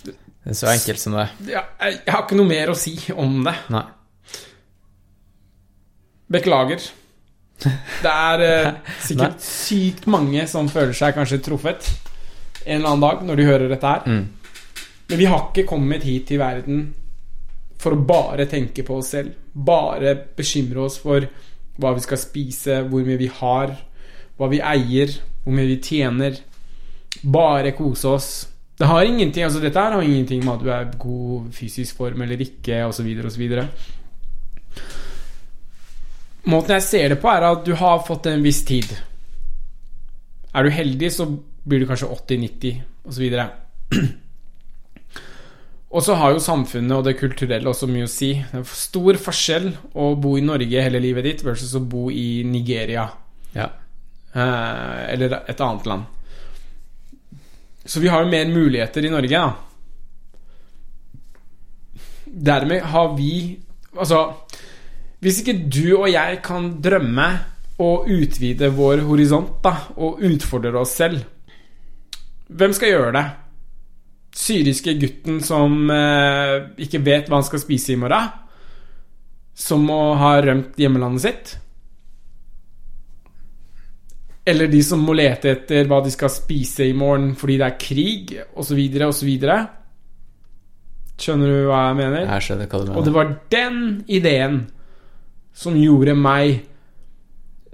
Det 0.02 0.54
er 0.54 0.56
så 0.56 0.70
enkelt 0.72 1.02
som 1.02 1.18
det. 1.18 1.28
Ja, 1.52 1.62
jeg, 1.84 2.00
jeg 2.06 2.14
har 2.14 2.24
ikke 2.24 2.38
noe 2.38 2.48
mer 2.48 2.72
å 2.72 2.78
si 2.78 2.96
om 3.14 3.42
det. 3.44 3.54
Nei. 3.74 3.84
Beklager. 6.32 6.90
Det 7.58 8.12
er 8.12 8.44
eh, 8.46 8.74
sikkert 9.08 9.42
sykt 9.44 10.08
mange 10.10 10.46
som 10.50 10.70
føler 10.72 10.96
seg 10.96 11.16
kanskje 11.16 11.42
truffet 11.44 11.90
en 12.68 12.80
eller 12.80 12.88
annen 12.88 13.04
dag 13.04 13.22
når 13.24 13.40
de 13.40 13.46
hører 13.48 13.72
dette 13.72 13.92
her. 13.92 14.04
Mm. 14.06 14.24
Men 15.08 15.20
vi 15.20 15.28
har 15.28 15.46
ikke 15.46 15.68
kommet 15.68 16.04
hit 16.04 16.26
til 16.28 16.40
verden 16.40 16.82
for 17.78 17.94
å 17.94 18.02
bare 18.08 18.48
tenke 18.50 18.84
på 18.86 18.98
oss 18.98 19.12
selv. 19.14 19.34
Bare 19.52 20.14
bekymre 20.36 20.84
oss 20.86 20.98
for 21.02 21.26
hva 21.78 21.94
vi 21.94 22.04
skal 22.04 22.20
spise, 22.20 22.82
hvor 22.90 23.06
mye 23.06 23.20
vi 23.20 23.30
har, 23.40 23.74
hva 24.38 24.48
vi 24.50 24.62
eier, 24.62 25.14
hvor 25.44 25.54
mye 25.54 25.70
vi 25.70 25.80
tjener. 25.82 26.38
Bare 27.22 27.74
kose 27.78 28.10
oss. 28.10 28.30
Det 28.78 28.86
har 28.86 29.04
ingenting, 29.04 29.42
altså 29.42 29.60
Dette 29.62 29.80
her 29.82 29.96
har 29.96 30.02
ingenting 30.06 30.44
med 30.44 30.54
at 30.54 30.62
du 30.62 30.70
er 30.70 30.90
god 31.02 31.48
fysisk 31.54 31.98
form 31.98 32.22
eller 32.22 32.42
ikke, 32.42 32.84
osv., 32.86 33.08
osv. 33.26 33.44
Måten 36.48 36.76
jeg 36.76 36.86
ser 36.86 37.08
det 37.12 37.18
på, 37.20 37.30
er 37.30 37.46
at 37.48 37.64
du 37.66 37.74
har 37.78 38.04
fått 38.06 38.30
en 38.30 38.44
viss 38.44 38.62
tid. 38.66 38.94
Er 40.54 40.64
du 40.64 40.70
heldig, 40.72 41.10
så 41.12 41.26
blir 41.68 41.82
du 41.82 41.88
kanskje 41.90 42.08
80-90 42.14 42.78
osv. 43.10 43.26
Og 45.88 46.02
så 46.04 46.14
har 46.20 46.34
jo 46.34 46.42
samfunnet 46.44 46.92
og 46.98 47.04
det 47.06 47.14
kulturelle 47.16 47.70
også 47.70 47.86
mye 47.88 48.04
å 48.04 48.10
si. 48.12 48.34
Det 48.52 48.58
er 48.60 48.64
stor 48.76 49.16
forskjell 49.24 49.70
å 49.96 50.10
bo 50.20 50.34
i 50.36 50.42
Norge 50.44 50.82
hele 50.84 51.00
livet 51.00 51.24
ditt 51.24 51.44
versus 51.46 51.72
å 51.78 51.80
bo 51.80 52.10
i 52.12 52.42
Nigeria 52.44 53.06
Ja. 53.54 53.70
eh, 54.34 55.12
eller 55.14 55.38
et 55.48 55.60
annet 55.64 55.86
land. 55.88 56.04
Så 57.88 58.00
vi 58.04 58.08
har 58.12 58.20
jo 58.22 58.28
mer 58.28 58.44
muligheter 58.52 59.04
i 59.06 59.08
Norge, 59.08 59.30
da. 59.38 59.54
Dermed 62.28 62.82
har 62.82 63.14
vi 63.16 63.58
Altså 63.98 64.18
Hvis 65.24 65.40
ikke 65.40 65.54
du 65.72 65.96
og 65.96 66.10
jeg 66.12 66.42
kan 66.44 66.68
drømme 66.84 67.28
og 67.80 68.08
utvide 68.10 68.68
vår 68.74 69.00
horisont, 69.06 69.62
da, 69.62 69.72
og 69.96 70.18
utfordre 70.26 70.80
oss 70.80 70.96
selv, 70.98 71.20
hvem 72.50 72.72
skal 72.74 72.88
gjøre 72.90 73.12
det? 73.14 73.22
Syriske 74.34 74.94
gutten 74.98 75.40
som 75.44 75.88
eh, 75.90 76.68
ikke 76.84 77.00
vet 77.04 77.28
hva 77.28 77.40
han 77.40 77.46
skal 77.46 77.62
spise 77.62 77.94
i 77.94 78.00
morgen, 78.00 78.28
som 79.58 79.82
må 79.86 79.98
ha 80.20 80.36
rømt 80.44 80.78
hjemmelandet 80.78 81.24
sitt? 81.24 81.56
Eller 84.48 84.70
de 84.72 84.80
som 84.84 85.02
må 85.04 85.12
lete 85.18 85.50
etter 85.52 85.88
hva 85.90 85.98
de 86.04 86.12
skal 86.14 86.30
spise 86.32 86.86
i 86.88 86.94
morgen 86.96 87.34
fordi 87.36 87.58
det 87.60 87.66
er 87.66 87.80
krig, 87.82 88.32
osv., 88.56 88.80
osv. 89.08 89.32
Skjønner 91.18 91.50
du 91.50 91.66
hva 91.68 91.82
jeg 91.88 91.98
mener? 91.98 92.24
Jeg 92.24 92.46
skjønner 92.46 92.70
hva 92.70 92.80
du 92.80 92.86
mener. 92.86 92.98
Og 93.00 93.08
det 93.08 93.14
var 93.16 93.34
den 93.52 93.80
ideen 94.06 94.62
som 95.58 95.76
gjorde 95.76 96.14
meg 96.14 96.60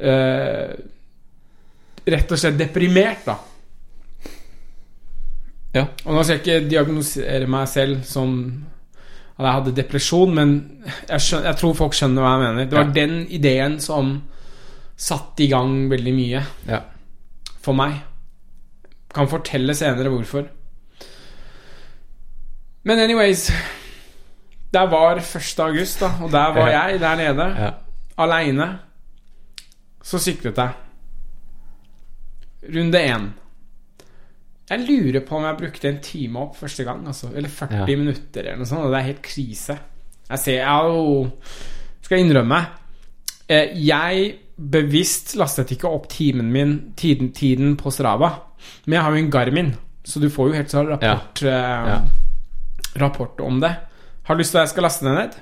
eh, 0.00 0.70
rett 2.04 2.32
og 2.32 2.40
slett 2.40 2.56
deprimert, 2.58 3.26
da. 3.28 3.36
Ja. 5.74 5.86
Og 6.06 6.14
nå 6.14 6.22
skal 6.22 6.36
jeg 6.38 6.42
ikke 6.44 6.70
diagnosere 6.70 7.46
meg 7.50 7.68
selv 7.68 8.04
som 8.06 8.34
at 9.36 9.44
jeg 9.48 9.54
hadde 9.56 9.72
depresjon, 9.74 10.34
men 10.34 10.50
jeg, 11.08 11.18
skjønner, 11.20 11.48
jeg 11.50 11.56
tror 11.58 11.74
folk 11.74 11.96
skjønner 11.98 12.22
hva 12.22 12.32
jeg 12.36 12.42
mener. 12.44 12.68
Det 12.70 12.78
var 12.78 12.84
Ja. 12.86 12.92
den 13.00 13.16
ideen 13.34 13.80
som 13.82 14.12
satte 14.96 15.42
i 15.42 15.48
gang 15.50 15.88
veldig 15.90 16.12
mye 16.14 16.42
Ja. 16.68 16.80
for 17.60 17.74
meg. 17.74 17.96
Kan 19.14 19.26
fortelle 19.28 19.74
senere 19.74 20.08
hvorfor. 20.10 20.46
Men 22.84 22.98
anyways 22.98 23.50
Der 24.72 24.86
var 24.90 25.16
1. 25.18 25.60
august, 25.60 26.00
da, 26.00 26.08
og 26.22 26.30
der 26.32 26.52
var 26.52 26.68
jeg 26.68 27.00
der 27.00 27.14
nede. 27.16 27.44
Ja. 27.58 27.70
Aleine. 28.18 28.78
Så 30.02 30.18
syklet 30.18 30.56
jeg. 30.56 30.70
Runde 32.74 32.98
én. 32.98 33.28
Jeg 34.70 34.80
lurer 34.88 35.20
på 35.26 35.36
om 35.36 35.44
jeg 35.44 35.58
brukte 35.58 35.88
en 35.90 35.98
time 36.00 36.36
opp 36.40 36.56
første 36.56 36.84
gang. 36.86 37.02
Altså. 37.06 37.28
Eller 37.36 37.48
40 37.52 37.80
Ja. 37.90 37.96
minutter, 37.96 38.40
eller 38.46 38.56
noe 38.56 38.66
sånt. 38.66 38.84
Og 38.86 38.90
det 38.92 39.00
er 39.00 39.08
helt 39.12 39.22
krise. 39.22 39.78
Jeg 40.30 40.38
ser 40.38 40.52
Jeg 40.52 40.84
jo 40.88 41.30
Skal 42.00 42.18
innrømme 42.18 42.66
eh, 43.48 43.74
Jeg 43.76 44.38
bevisst 44.56 45.34
lastet 45.36 45.68
ikke 45.74 45.90
opp 45.92 46.08
timen 46.08 46.50
min 46.52 46.92
tiden, 46.96 47.32
tiden 47.32 47.76
på 47.76 47.90
Strava. 47.92 48.30
Men 48.86 48.94
jeg 48.96 49.02
har 49.02 49.10
jo 49.10 49.16
en 49.24 49.30
Garmin, 49.30 49.74
så 50.04 50.20
du 50.20 50.28
får 50.30 50.48
jo 50.48 50.54
helt 50.54 50.70
sånn 50.70 50.88
rapport, 50.88 51.42
eh, 51.42 51.50
Ja. 51.50 52.00
rapport 52.96 53.40
om 53.40 53.60
det. 53.60 53.76
Har 54.24 54.34
du 54.34 54.40
lyst 54.40 54.52
til 54.52 54.58
at 54.58 54.68
jeg 54.68 54.68
skal 54.72 54.82
laste 54.84 55.04
den 55.04 55.14
ned? 55.16 55.34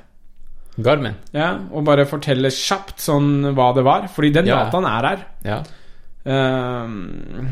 Garmin. 0.82 1.14
Ja, 1.32 1.58
og 1.70 1.84
bare 1.84 2.06
fortelle 2.06 2.48
kjapt 2.50 2.96
sånn 2.98 3.54
hva 3.54 3.74
det 3.74 3.84
var. 3.84 4.08
Fordi 4.08 4.32
den 4.32 4.46
Ja. 4.46 4.64
dataen 4.64 4.84
er 4.86 5.08
her. 5.08 5.26
Ja. 5.44 5.62
Ehm, 6.24 7.48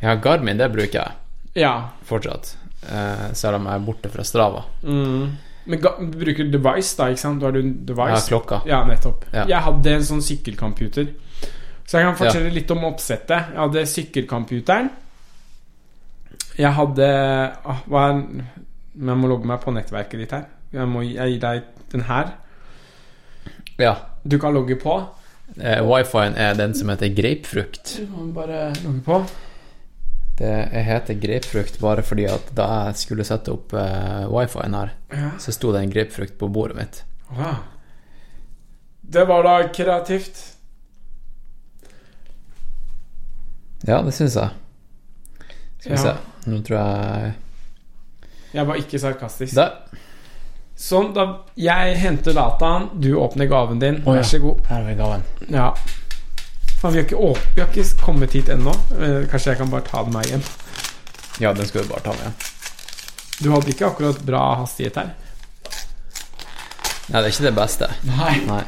ja, 0.00 0.14
Garmin, 0.14 0.58
det 0.58 0.68
bruker 0.72 0.98
jeg 1.00 1.62
ja. 1.62 1.74
fortsatt. 2.04 2.56
Eh, 2.82 3.32
selv 3.32 3.60
om 3.60 3.68
jeg 3.68 3.80
er 3.80 3.84
borte 3.86 4.12
fra 4.12 4.24
Strava. 4.24 4.64
Mm. 4.82 5.36
Men 5.66 5.80
ga, 5.82 5.94
du 5.98 6.18
bruker 6.20 6.50
device, 6.50 6.92
da, 6.98 7.08
ikke 7.10 7.22
sant? 7.22 7.40
Du 7.40 7.48
har 7.48 7.54
du 7.56 7.62
device? 7.62 8.12
har 8.14 8.28
klokka. 8.28 8.60
Ja, 8.68 8.82
nettopp. 8.86 9.24
Ja. 9.32 9.46
Jeg 9.50 9.62
hadde 9.66 9.94
en 9.96 10.06
sånn 10.06 10.22
sykkelcomputer. 10.22 11.08
Så 11.86 11.98
jeg 11.98 12.06
kan 12.06 12.18
fortelle 12.18 12.52
litt 12.54 12.70
om 12.74 12.86
oppsettet. 12.86 13.52
Jeg 13.54 13.62
hadde 13.62 13.86
sykkelcomputeren. 13.90 14.90
Jeg 16.56 16.72
hadde 16.72 17.06
ah, 17.68 17.82
Hva 17.84 18.02
er 18.08 18.20
Jeg 18.96 19.16
må 19.20 19.28
logge 19.28 19.44
meg 19.48 19.60
på 19.60 19.74
nettverket 19.76 20.22
ditt 20.22 20.32
her. 20.32 20.46
Jeg 20.72 20.88
må 20.88 21.02
jeg 21.04 21.34
gir 21.34 21.42
deg 21.42 21.66
den 21.92 22.06
her. 22.08 22.32
Ja. 23.78 23.92
Du 24.24 24.38
kan 24.40 24.56
logge 24.56 24.78
på. 24.80 24.96
Eh, 25.60 25.82
Wifien 25.84 26.34
er 26.40 26.56
den 26.58 26.74
som 26.74 26.88
heter 26.90 27.12
grapefrukt. 27.14 27.98
Du 28.00 28.06
kan 28.14 28.32
bare 28.34 28.62
logge 28.84 29.02
på. 29.04 29.20
Det 30.36 30.52
heter 30.84 31.14
grapefrukt 31.16 31.78
bare 31.80 32.02
fordi 32.04 32.26
at 32.28 32.50
da 32.54 32.66
jeg 32.86 32.96
skulle 33.00 33.24
sette 33.24 33.52
opp 33.54 33.72
eh, 33.72 34.26
wifien 34.28 34.74
her, 34.76 34.90
Ja. 35.12 35.30
så 35.40 35.52
sto 35.52 35.72
det 35.72 35.80
en 35.82 35.90
grapefrukt 35.94 36.36
på 36.38 36.48
bordet 36.52 36.76
mitt. 36.76 36.98
Wow. 37.30 37.54
Det 39.02 39.24
var 39.28 39.42
da 39.46 39.68
kreativt. 39.72 40.42
Ja, 43.86 44.02
det 44.02 44.12
syns 44.16 44.34
jeg. 44.36 44.50
Skal 45.78 45.92
vi 45.92 45.96
Ja. 45.98 46.02
se. 46.02 46.50
Nå 46.50 46.60
tror 46.62 46.78
jeg 46.78 47.34
Jeg 48.52 48.66
var 48.66 48.74
ikke 48.76 48.98
sarkastisk. 48.98 49.54
Da. 49.54 49.70
Sånn, 50.76 51.12
da 51.14 51.24
jeg 51.56 51.96
henter 51.96 52.32
dataen, 52.34 52.90
du 53.00 53.14
åpner 53.16 53.46
gaven 53.48 53.78
din. 53.78 54.02
oh, 54.06 54.14
ja. 54.14 54.20
Vær 54.20 54.22
så 54.24 54.38
god. 54.40 54.66
Her 54.66 54.82
er 54.90 54.94
gaven. 54.94 55.22
Ja. 55.50 55.74
Faen, 56.80 56.92
vi 56.92 57.00
har 57.00 57.06
ikke, 57.06 57.16
å, 57.18 57.30
vi 57.54 57.62
har 57.62 57.70
ikke 57.72 57.84
kommet 58.04 58.34
hit 58.36 58.50
ennå. 58.52 58.72
Eh, 59.00 59.22
Kanskje 59.30 59.54
jeg 59.54 59.60
kan 59.62 59.70
bare 59.72 59.86
ta 59.86 60.02
den 60.04 60.12
med 60.16 60.28
hjem. 60.30 60.42
Ja, 61.40 61.52
den 61.56 61.68
skal 61.68 61.84
du 61.86 61.92
bare 61.92 62.04
ta 62.04 62.14
med. 62.18 62.46
Du 63.40 63.50
hadde 63.52 63.72
ikke 63.72 63.88
akkurat 63.90 64.20
bra 64.24 64.42
hastighet 64.62 64.96
her. 65.00 65.14
Nei, 67.06 67.20
det 67.20 67.26
er 67.26 67.32
ikke 67.32 67.46
det 67.46 67.54
beste. 67.56 67.88
Nei. 68.08 68.34
Nei. 68.48 68.62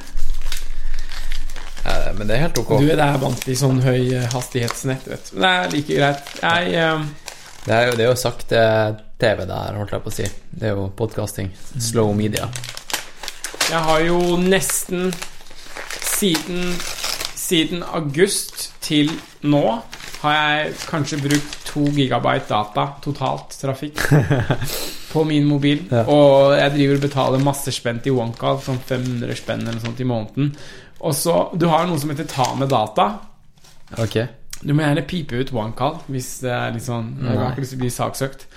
Eh, 1.85 2.11
Men 2.19 2.27
det 2.29 2.37
er 2.37 2.45
helt 2.47 2.59
ok. 2.61 2.75
Du 2.81 2.91
er 2.93 3.19
vant 3.23 3.41
til 3.45 3.57
sånn 3.59 3.81
høy 3.85 4.13
eh, 4.15 4.29
hastighetsnett, 4.35 5.09
vet 5.09 5.31
du. 5.33 5.39
Det 5.41 5.53
er 5.55 5.73
like 5.75 5.99
greit. 6.01 6.35
Jeg 6.43 6.85
um... 6.93 7.09
Det 7.69 7.75
er 7.77 7.89
jo, 7.91 7.97
det 7.99 8.05
er 8.05 8.09
jo 8.09 8.17
sakte 8.17 8.61
TV 9.21 9.43
der, 9.45 9.75
holdt 9.77 9.91
jeg 9.93 10.01
på 10.05 10.09
å 10.09 10.15
si. 10.15 10.29
Det 10.57 10.71
er 10.71 10.77
jo 10.79 10.87
podkasting. 10.97 11.51
Slow 11.83 12.15
media. 12.17 12.47
Jeg 13.69 13.83
har 13.85 14.01
jo 14.07 14.21
nesten 14.41 15.11
siden, 16.17 16.71
siden 17.49 17.83
august 17.83 18.69
til 18.85 19.11
nå 19.49 19.65
har 20.23 20.35
jeg 20.35 20.73
kanskje 20.89 21.21
brukt 21.23 21.59
to 21.69 21.85
gigabyte 21.95 22.49
data 22.51 22.89
totalt 23.05 23.55
trafikk 23.61 24.03
på 25.13 25.23
min 25.25 25.47
mobil. 25.49 25.85
Ja. 25.91 26.03
Og 26.11 26.57
jeg 26.59 26.75
driver 26.75 26.99
og 26.99 27.05
betaler 27.07 27.45
masse 27.45 27.73
spenn 27.73 28.03
til 28.05 28.19
OneCall, 28.19 28.59
sånn 28.65 28.81
500 28.83 29.39
spenn 29.39 29.65
eller 29.65 29.81
sånt 29.83 30.03
i 30.03 30.09
måneden. 30.09 30.51
Og 30.99 31.15
så, 31.15 31.37
Du 31.55 31.69
har 31.71 31.87
noe 31.87 32.01
som 32.01 32.11
heter 32.11 32.27
ta 32.29 32.51
med 32.59 32.73
data. 32.73 33.13
Ok. 34.03 34.19
Du 34.59 34.75
må 34.75 34.83
gjerne 34.83 35.07
pipe 35.07 35.39
ut 35.39 35.53
OneCall 35.55 36.01
hvis 36.11 36.33
det 36.43 36.51
er 36.51 36.73
litt 36.75 36.85
sånn 36.85 37.13
Jeg 37.23 37.39
har 37.39 37.53
ikke 37.53 37.63
lyst 37.63 37.77
til 37.77 37.79
å 37.79 37.85
bli 37.85 37.93
saksøkt. 37.95 38.49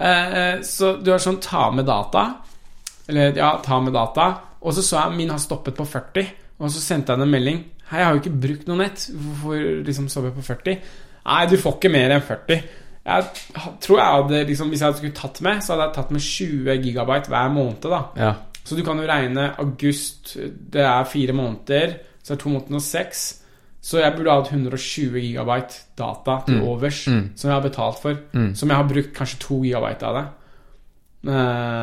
Eh, 0.00 0.38
eh, 0.40 0.54
så 0.64 0.94
du 0.96 1.12
har 1.12 1.20
sånn 1.20 1.42
ta 1.44 1.68
med 1.74 1.84
data. 1.86 2.24
Eller 3.10 3.36
ja, 3.36 3.58
ta 3.62 3.80
med 3.84 3.92
data. 3.92 4.32
Og 4.64 4.72
så 4.76 4.84
så 4.84 5.04
jeg 5.04 5.18
min 5.18 5.32
har 5.32 5.40
stoppet 5.40 5.76
på 5.76 5.84
40, 5.88 6.32
og 6.60 6.72
så 6.72 6.80
sendte 6.80 7.12
jeg 7.12 7.24
en 7.24 7.32
melding. 7.32 7.60
Hei, 7.90 7.98
jeg 7.98 8.06
har 8.06 8.14
jo 8.14 8.20
ikke 8.22 8.40
brukt 8.46 8.68
noe 8.70 8.76
nett. 8.78 9.08
Hvorfor 9.10 9.62
liksom 9.86 10.08
sove 10.12 10.30
jeg 10.30 10.36
på 10.36 10.44
40? 10.46 10.76
Nei, 11.26 11.46
du 11.50 11.56
får 11.60 11.74
ikke 11.78 11.90
mer 11.92 12.10
enn 12.14 12.22
40. 12.22 12.60
Jeg 13.10 13.24
tror 13.80 13.96
jeg 13.98 14.12
hadde 14.14 14.40
liksom 14.46 14.68
Hvis 14.70 14.82
jeg 14.84 14.94
skulle 14.98 15.16
tatt 15.16 15.40
med, 15.42 15.62
så 15.64 15.72
hadde 15.72 15.86
jeg 15.88 15.94
tatt 15.96 16.10
med 16.12 16.20
20 16.20 16.74
gigabyte 16.84 17.28
hver 17.32 17.48
måned, 17.54 17.86
da. 17.88 18.00
Ja. 18.20 18.32
Så 18.64 18.76
du 18.76 18.82
kan 18.84 18.98
jo 19.00 19.06
regne 19.08 19.46
august 19.58 20.34
Det 20.36 20.82
er 20.84 21.04
fire 21.08 21.32
måneder 21.32 21.94
Så 22.22 22.34
er 22.34 22.40
to 22.42 22.50
måneder 22.52 22.76
og 22.76 22.82
seks 22.84 23.22
Så 23.80 23.98
jeg 24.02 24.12
burde 24.18 24.30
ha 24.34 24.42
hatt 24.42 24.52
120 24.52 25.16
gigabyte 25.24 25.80
data 25.98 26.36
til 26.46 26.58
Mm. 26.60 26.66
overs 26.68 27.00
Mm. 27.08 27.30
Som 27.36 27.48
jeg 27.50 27.56
har 27.56 27.62
betalt 27.70 27.98
for 28.02 28.14
Mm. 28.36 28.54
Som 28.54 28.68
jeg 28.68 28.76
har 28.76 28.84
brukt 28.92 29.14
kanskje 29.16 29.38
to 29.40 29.62
gigabyte 29.64 30.02
av 30.06 30.14
det 30.20 30.26
Uh, 31.26 31.32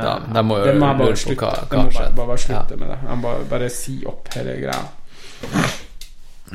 Da, 0.02 0.14
da 0.34 0.42
må 0.42 0.58
jo 0.58 0.64
Det 0.66 0.80
må 0.80 0.94
bare 0.98 1.16
slutte 1.16 1.42
hva, 1.46 1.52
Det 1.62 1.70
hva 1.70 1.78
må 1.78 1.84
har 1.84 1.92
bare, 1.94 2.14
bare, 2.16 2.28
bare 2.28 2.38
slutte 2.38 2.72
Ja. 2.72 2.78
med 2.78 2.88
det 2.90 2.98
Jeg 3.10 3.18
må 3.18 3.22
bare, 3.22 3.44
bare 3.50 3.70
si 3.70 4.04
opp 4.06 4.34
hele 4.34 4.56
greia 4.62 4.86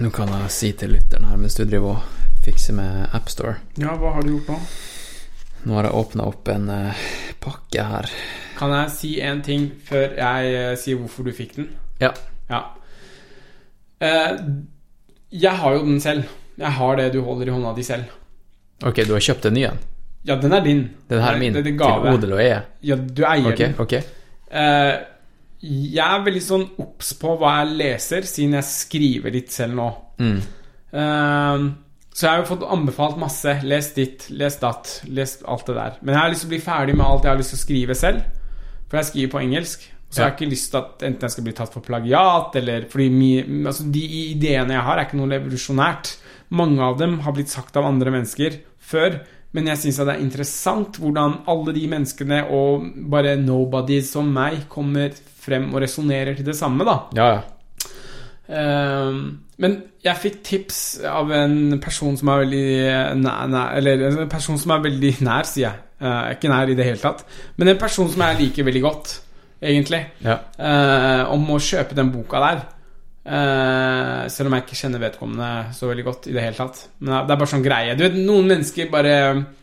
Nå 0.01 0.11
kan 0.15 0.29
jeg 0.33 0.51
si 0.55 0.73
til 0.73 0.95
lytteren 0.97 1.27
her 1.29 1.37
mens 1.41 1.55
du 1.59 1.65
driver 1.69 1.99
og 1.99 2.45
fikser 2.45 2.75
med 2.79 3.09
AppStore. 3.15 3.57
Ja, 3.79 3.93
hva 4.01 4.15
har 4.17 4.23
du 4.25 4.33
gjort 4.33 4.49
nå? 4.49 4.59
Nå 5.69 5.77
har 5.79 5.87
jeg 5.87 5.95
åpna 5.95 6.25
opp 6.27 6.49
en 6.51 6.65
uh, 6.73 7.03
pakke 7.45 7.85
her. 7.87 8.09
Kan 8.59 8.73
jeg 8.75 8.91
si 8.97 9.11
en 9.23 9.43
ting 9.47 9.69
Før 9.87 10.17
jeg 10.19 10.55
uh, 10.57 10.73
sier 10.81 10.99
hvorfor 10.99 11.23
du 11.29 11.31
fikk 11.37 11.57
den? 11.61 11.69
Ja. 12.03 12.13
Ja 12.51 12.63
Uh, 14.03 14.35
Jeg 15.31 15.53
har 15.61 15.77
jo 15.77 15.85
den 15.87 16.01
selv 16.03 16.25
Jeg 16.59 16.73
har 16.75 16.97
det 16.99 17.05
du 17.15 17.21
holder 17.23 17.47
i 17.47 17.53
hånda 17.55 17.71
di 17.77 17.85
selv 17.87 18.09
Ok, 18.83 18.97
du 19.07 19.13
har 19.15 19.23
kjøpt 19.23 19.47
en 19.47 19.55
ny 19.55 19.63
en? 19.69 19.79
Ja, 20.27 20.35
den 20.43 20.53
er 20.57 20.65
din 20.65 20.81
Den 21.07 21.23
her 21.23 21.37
er 21.37 21.39
min. 21.39 21.55
det 21.55 21.63
det 21.69 21.77
Til 21.79 22.09
odel 22.11 22.33
og 22.35 22.41
eie? 22.43 22.57
Ja, 22.83 22.97
du 22.99 23.23
eier 23.23 23.47
Ok, 23.53 23.61
den. 23.63 23.77
ok. 23.79 23.95
Jeg 25.63 26.03
er 26.03 26.25
veldig 26.27 26.43
sånn 26.43 26.65
obs 26.83 27.13
på 27.21 27.37
hva 27.39 27.61
jeg 27.61 27.77
leser, 27.79 28.27
siden 28.27 28.59
jeg 28.59 28.67
skriver 28.67 29.35
litt 29.35 29.53
selv 29.55 29.79
nå. 29.79 29.89
Mm. 30.19 30.39
Um, 30.93 31.67
så 32.13 32.27
jeg 32.27 32.33
har 32.33 32.43
jo 32.43 32.49
fått 32.51 32.65
anbefalt 32.75 33.21
masse. 33.21 33.55
Les 33.65 33.91
ditt, 33.97 34.27
les 34.35 34.59
datt, 34.61 34.91
les 35.07 35.37
alt 35.47 35.69
det 35.71 35.77
der. 35.79 35.99
Men 36.03 36.17
jeg 36.17 36.21
har 36.21 36.33
lyst 36.35 36.45
til 36.45 36.51
å 36.51 36.55
bli 36.57 36.65
ferdig 36.65 36.97
med 36.99 37.07
alt 37.07 37.29
jeg 37.29 37.33
har 37.33 37.41
lyst 37.41 37.55
til 37.55 37.61
å 37.61 37.63
skrive 37.63 37.97
selv. 37.99 38.25
For 38.91 38.99
jeg 38.99 39.11
skriver 39.13 39.33
på 39.33 39.43
engelsk. 39.45 39.87
Så 40.13 40.21
jeg 40.21 40.27
har 40.27 40.35
ikke 40.35 40.51
lyst 40.51 40.69
til 40.75 40.81
at 40.83 41.05
enten 41.09 41.25
jeg 41.25 41.33
skal 41.33 41.47
bli 41.47 41.55
tatt 41.57 41.73
for 41.73 41.85
plagiat, 41.87 42.57
eller 42.61 42.83
fordi 42.93 43.07
mye, 43.15 43.45
altså 43.71 43.87
De 43.95 44.03
ideene 44.35 44.75
jeg 44.77 44.85
har, 44.85 44.99
er 44.99 45.09
ikke 45.09 45.21
noe 45.23 45.31
revolusjonært. 45.31 46.11
Mange 46.53 46.83
av 46.85 46.99
dem 47.01 47.17
har 47.25 47.33
blitt 47.33 47.55
sagt 47.55 47.79
av 47.81 47.89
andre 47.89 48.13
mennesker 48.13 48.59
før. 48.77 49.23
Men 49.57 49.71
jeg 49.71 49.81
syns 49.81 50.03
det 50.03 50.13
er 50.13 50.25
interessant 50.25 50.99
hvordan 51.01 51.39
alle 51.49 51.73
de 51.77 51.87
menneskene 51.89 52.43
og 52.57 52.85
bare 53.13 53.39
nobodies 53.41 54.13
som 54.13 54.29
meg 54.33 54.67
kommer 54.73 55.17
frem 55.43 55.69
og 55.75 55.81
resonnerer 55.83 56.37
til 56.39 56.47
det 56.47 56.55
samme, 56.59 56.87
da. 56.87 56.97
Ja, 57.19 57.29
ja. 57.35 57.43
Um, 58.53 59.19
men 59.63 59.77
jeg 60.03 60.19
fikk 60.19 60.39
tips 60.45 60.79
av 61.09 61.31
en 61.33 61.79
person 61.81 62.17
som 62.19 62.29
er 62.33 62.41
veldig 62.43 62.65
nær, 63.23 63.47
nær 63.49 63.77
Eller 63.79 64.03
en 64.09 64.29
person 64.29 64.59
som 64.61 64.75
er 64.75 64.83
veldig 64.89 65.13
nær, 65.29 65.47
sier 65.49 65.69
jeg. 65.69 65.79
Uh, 66.03 66.33
ikke 66.35 66.51
nær 66.51 66.71
i 66.73 66.77
det 66.79 66.87
hele 66.89 66.99
tatt. 67.01 67.23
Men 67.57 67.71
en 67.73 67.79
person 67.81 68.11
som 68.11 68.25
jeg 68.27 68.41
liker 68.41 68.67
veldig 68.67 68.83
godt, 68.83 69.13
egentlig. 69.63 70.03
ja. 70.27 70.41
Uh, 70.59 71.31
om 71.37 71.47
å 71.55 71.61
kjøpe 71.63 71.95
den 71.99 72.11
boka 72.15 72.43
der. 72.43 72.65
Uh, 73.23 74.27
selv 74.35 74.51
om 74.51 74.57
jeg 74.59 74.65
ikke 74.67 74.81
kjenner 74.81 75.05
vedkommende 75.05 75.51
så 75.79 75.87
veldig 75.87 76.05
godt 76.09 76.27
i 76.27 76.35
det 76.35 76.43
hele 76.43 76.59
tatt. 76.59 76.81
Men 76.99 77.21
det 77.23 77.37
er 77.37 77.39
bare 77.45 77.53
sånn 77.55 77.63
greie. 77.65 77.95
Du 77.95 78.03
vet, 78.03 78.19
Noen 78.19 78.51
mennesker 78.51 78.91
bare 78.91 79.15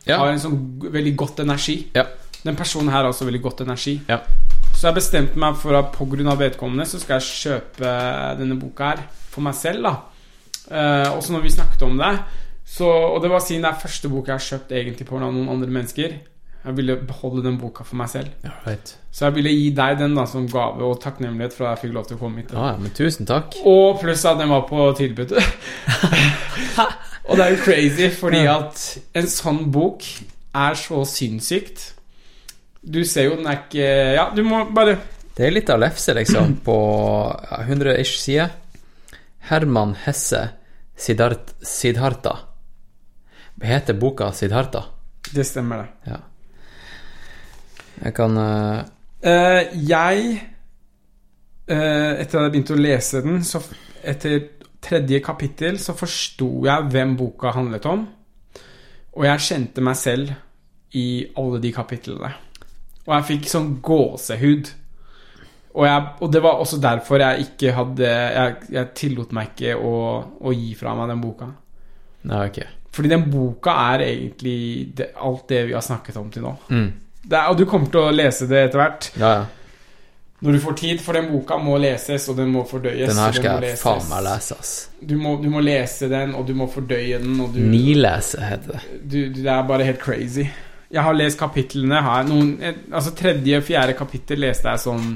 Ja. 0.07 0.21
har 0.21 0.31
en 0.31 0.39
sånn 0.39 0.55
veldig 0.87 1.15
godt 1.19 1.43
energi. 1.43 1.81
Ja. 1.99 2.07
Den 2.39 2.55
personen 2.55 2.87
her 2.93 3.03
har 3.03 3.11
også 3.11 3.27
veldig 3.27 3.41
godt 3.43 3.65
energi. 3.67 3.97
Ja. 4.07 4.21
Så 4.79 4.87
jeg 4.87 4.95
bestemte 4.95 5.39
meg 5.41 5.57
for 5.59 5.75
at 5.75 5.91
pga. 5.91 6.35
vedkommende 6.39 6.85
så 6.87 6.99
skal 7.01 7.19
jeg 7.19 7.35
kjøpe 7.43 7.89
denne 8.39 8.55
boka 8.59 8.93
her 8.93 9.01
for 9.29 9.43
meg 9.43 9.57
selv. 9.59 9.83
da 9.83 9.95
Eh, 10.69 11.17
Også 11.17 11.33
når 11.33 11.41
vi 11.41 11.49
snakket 11.49 11.81
om 11.81 11.97
det 11.97 12.19
så, 12.65 12.85
Og 12.85 13.21
det 13.23 13.29
var 13.31 13.39
siden 13.41 13.63
det 13.63 13.71
er 13.71 13.79
første 13.81 14.09
bok 14.09 14.27
jeg 14.27 14.33
har 14.37 14.45
kjøpt 14.45 14.71
egentlig 14.71 15.07
på 15.07 15.15
av 15.17 15.33
noen 15.33 15.49
andre 15.49 15.67
mennesker. 15.67 16.13
Jeg 16.65 16.75
ville 16.75 16.95
beholde 17.07 17.41
den 17.43 17.57
boka 17.57 17.83
for 17.83 17.95
meg 17.95 18.09
selv. 18.09 18.27
ja 18.43 18.51
right. 18.67 18.95
Så 19.11 19.25
jeg 19.25 19.35
ville 19.35 19.49
gi 19.49 19.69
deg 19.71 19.97
den 19.97 20.13
da 20.15 20.25
som 20.25 20.45
gave 20.47 20.83
og 20.83 21.01
takknemlighet 21.01 21.53
for 21.55 21.65
at 21.65 21.77
jeg 21.79 21.89
fikk 21.89 21.95
lov 21.95 22.05
til 22.05 22.17
å 22.17 22.19
komme 22.19 22.43
hit. 22.43 22.51
Ja, 22.53 22.67
ja, 22.73 22.77
men 22.77 22.91
tusen 22.91 23.25
takk. 23.25 23.55
Og 23.65 23.99
pluss 24.01 24.25
at 24.25 24.37
den 24.37 24.49
var 24.49 24.67
på 24.69 24.91
tilbud. 24.99 25.33
og 27.27 27.37
det 27.37 27.45
er 27.45 27.55
jo 27.55 27.63
crazy, 27.63 28.09
fordi 28.13 28.43
at 28.51 28.83
en 29.15 29.31
sånn 29.31 29.71
bok 29.71 30.03
er 30.53 30.77
så 30.77 31.01
sinnssykt. 31.07 31.93
Du 32.81 33.01
ser 33.05 33.27
jo 33.27 33.35
den 33.39 33.47
er 33.49 33.63
ikke 33.65 33.87
Ja, 34.15 34.29
du 34.35 34.43
må 34.47 34.63
bare 34.75 34.97
Det 35.35 35.47
er 35.47 35.55
litt 35.55 35.69
av 35.71 35.81
lefse, 35.83 36.13
liksom, 36.15 36.57
på 36.67 36.77
100-ish 37.59 38.19
sider. 38.23 38.55
Herman 39.49 39.95
Hesse 40.05 40.49
Siddhart, 40.99 41.53
Siddharta. 41.63 42.33
Heter 43.63 43.95
boka 43.95 44.31
Siddharta? 44.35 44.83
Det 45.31 45.45
stemmer, 45.47 45.77
det. 45.77 46.11
Ja. 46.11 46.17
Jeg 48.03 48.15
kan 48.17 48.35
uh... 48.37 48.81
Uh, 49.23 49.63
jeg 49.87 50.41
uh, 51.71 52.13
Etter 52.19 52.39
at 52.39 52.45
jeg 52.45 52.51
begynte 52.51 52.75
å 52.75 52.81
lese 52.81 53.23
den, 53.23 53.39
så 53.47 53.61
etter 54.03 54.41
tredje 54.83 55.19
kapittel 55.23 55.79
så 55.79 55.95
forsto 55.95 56.49
jeg 56.67 56.91
hvem 56.91 57.15
boka 57.19 57.51
handlet 57.55 57.87
om. 57.87 58.05
Og 59.15 59.25
jeg 59.27 59.47
kjente 59.47 59.83
meg 59.83 59.97
selv 59.99 60.35
i 60.95 61.07
alle 61.39 61.59
de 61.63 61.73
kapitlene. 61.75 62.31
Og 63.09 63.15
jeg 63.15 63.27
fikk 63.31 63.49
sånn 63.49 63.71
gåsehud. 63.81 64.69
Og, 65.69 65.83
jeg, 65.85 66.05
og 66.21 66.31
det 66.33 66.41
var 66.45 66.61
også 66.61 66.79
derfor 66.81 67.21
jeg 67.21 67.43
ikke 67.43 67.73
hadde 67.77 68.07
Jeg, 68.09 68.53
jeg 68.73 68.89
tillot 68.97 69.35
meg 69.37 69.51
ikke 69.51 69.75
å, 69.77 69.91
å 70.41 70.53
gi 70.53 70.73
fra 70.77 70.95
meg 70.97 71.11
den 71.11 71.21
boka. 71.23 71.49
Nei, 72.29 72.39
okay. 72.49 72.67
Fordi 72.93 73.11
den 73.11 73.27
boka 73.31 73.75
er 73.93 74.03
egentlig 74.07 74.57
det, 74.97 75.11
alt 75.15 75.45
det 75.49 75.67
vi 75.69 75.77
har 75.77 75.85
snakket 75.85 76.17
om 76.19 76.29
til 76.33 76.45
nå. 76.45 76.55
Mm. 76.73 76.89
Det 77.29 77.45
og 77.51 77.57
du 77.59 77.65
kommer 77.69 77.91
til 77.93 78.01
å 78.01 78.13
lese 78.13 78.47
det 78.49 78.65
etter 78.67 78.81
hvert. 78.81 79.09
Ja, 79.21 79.31
ja. 79.37 79.47
Når 80.39 80.55
du 80.55 80.59
får 80.63 80.75
tid, 80.79 81.01
for 81.03 81.17
den 81.17 81.25
boka 81.33 81.57
må 81.59 81.73
leses, 81.83 82.29
og 82.31 82.37
den 82.39 82.53
må 82.53 82.61
fordøyes. 82.67 83.09
Den 83.11 83.17
her 83.19 83.33
skal 83.35 83.65
jeg 83.65 83.79
faen 83.81 84.05
meg 84.07 84.21
lese, 84.23 84.55
ass. 84.55 84.69
Du 85.03 85.17
må, 85.19 85.33
du 85.41 85.49
må 85.51 85.59
lese 85.59 86.07
den, 86.07 86.31
og 86.31 86.45
du 86.47 86.53
må 86.55 86.69
fordøye 86.71 87.19
den, 87.19 87.35
og 87.43 87.51
du, 87.51 87.59
Nilese 87.67 88.39
heter 88.47 88.77
det. 88.77 88.99
du, 89.03 89.17
du 89.35 89.41
Det 89.41 89.51
er 89.51 89.67
bare 89.67 89.87
helt 89.89 89.99
crazy. 89.99 90.47
Jeg 90.89 91.05
har 91.05 91.13
lest 91.13 91.37
kapitlene 91.39 92.01
her 92.01 92.23
noen, 92.25 92.55
eh, 92.61 92.77
Altså 92.91 93.13
tredje 93.17 93.59
og 93.59 93.65
fjerde 93.67 93.97
kapittel 93.97 94.41
leste 94.41 94.71
jeg 94.71 94.81
sånn 94.85 95.09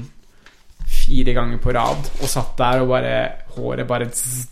fire 0.94 1.34
ganger 1.34 1.58
på 1.62 1.72
rad, 1.74 2.10
og 2.22 2.30
satt 2.30 2.56
der 2.60 2.82
og 2.84 2.90
bare 2.92 3.14
Håret 3.56 3.88
bare 3.88 4.08
zzz, 4.10 4.48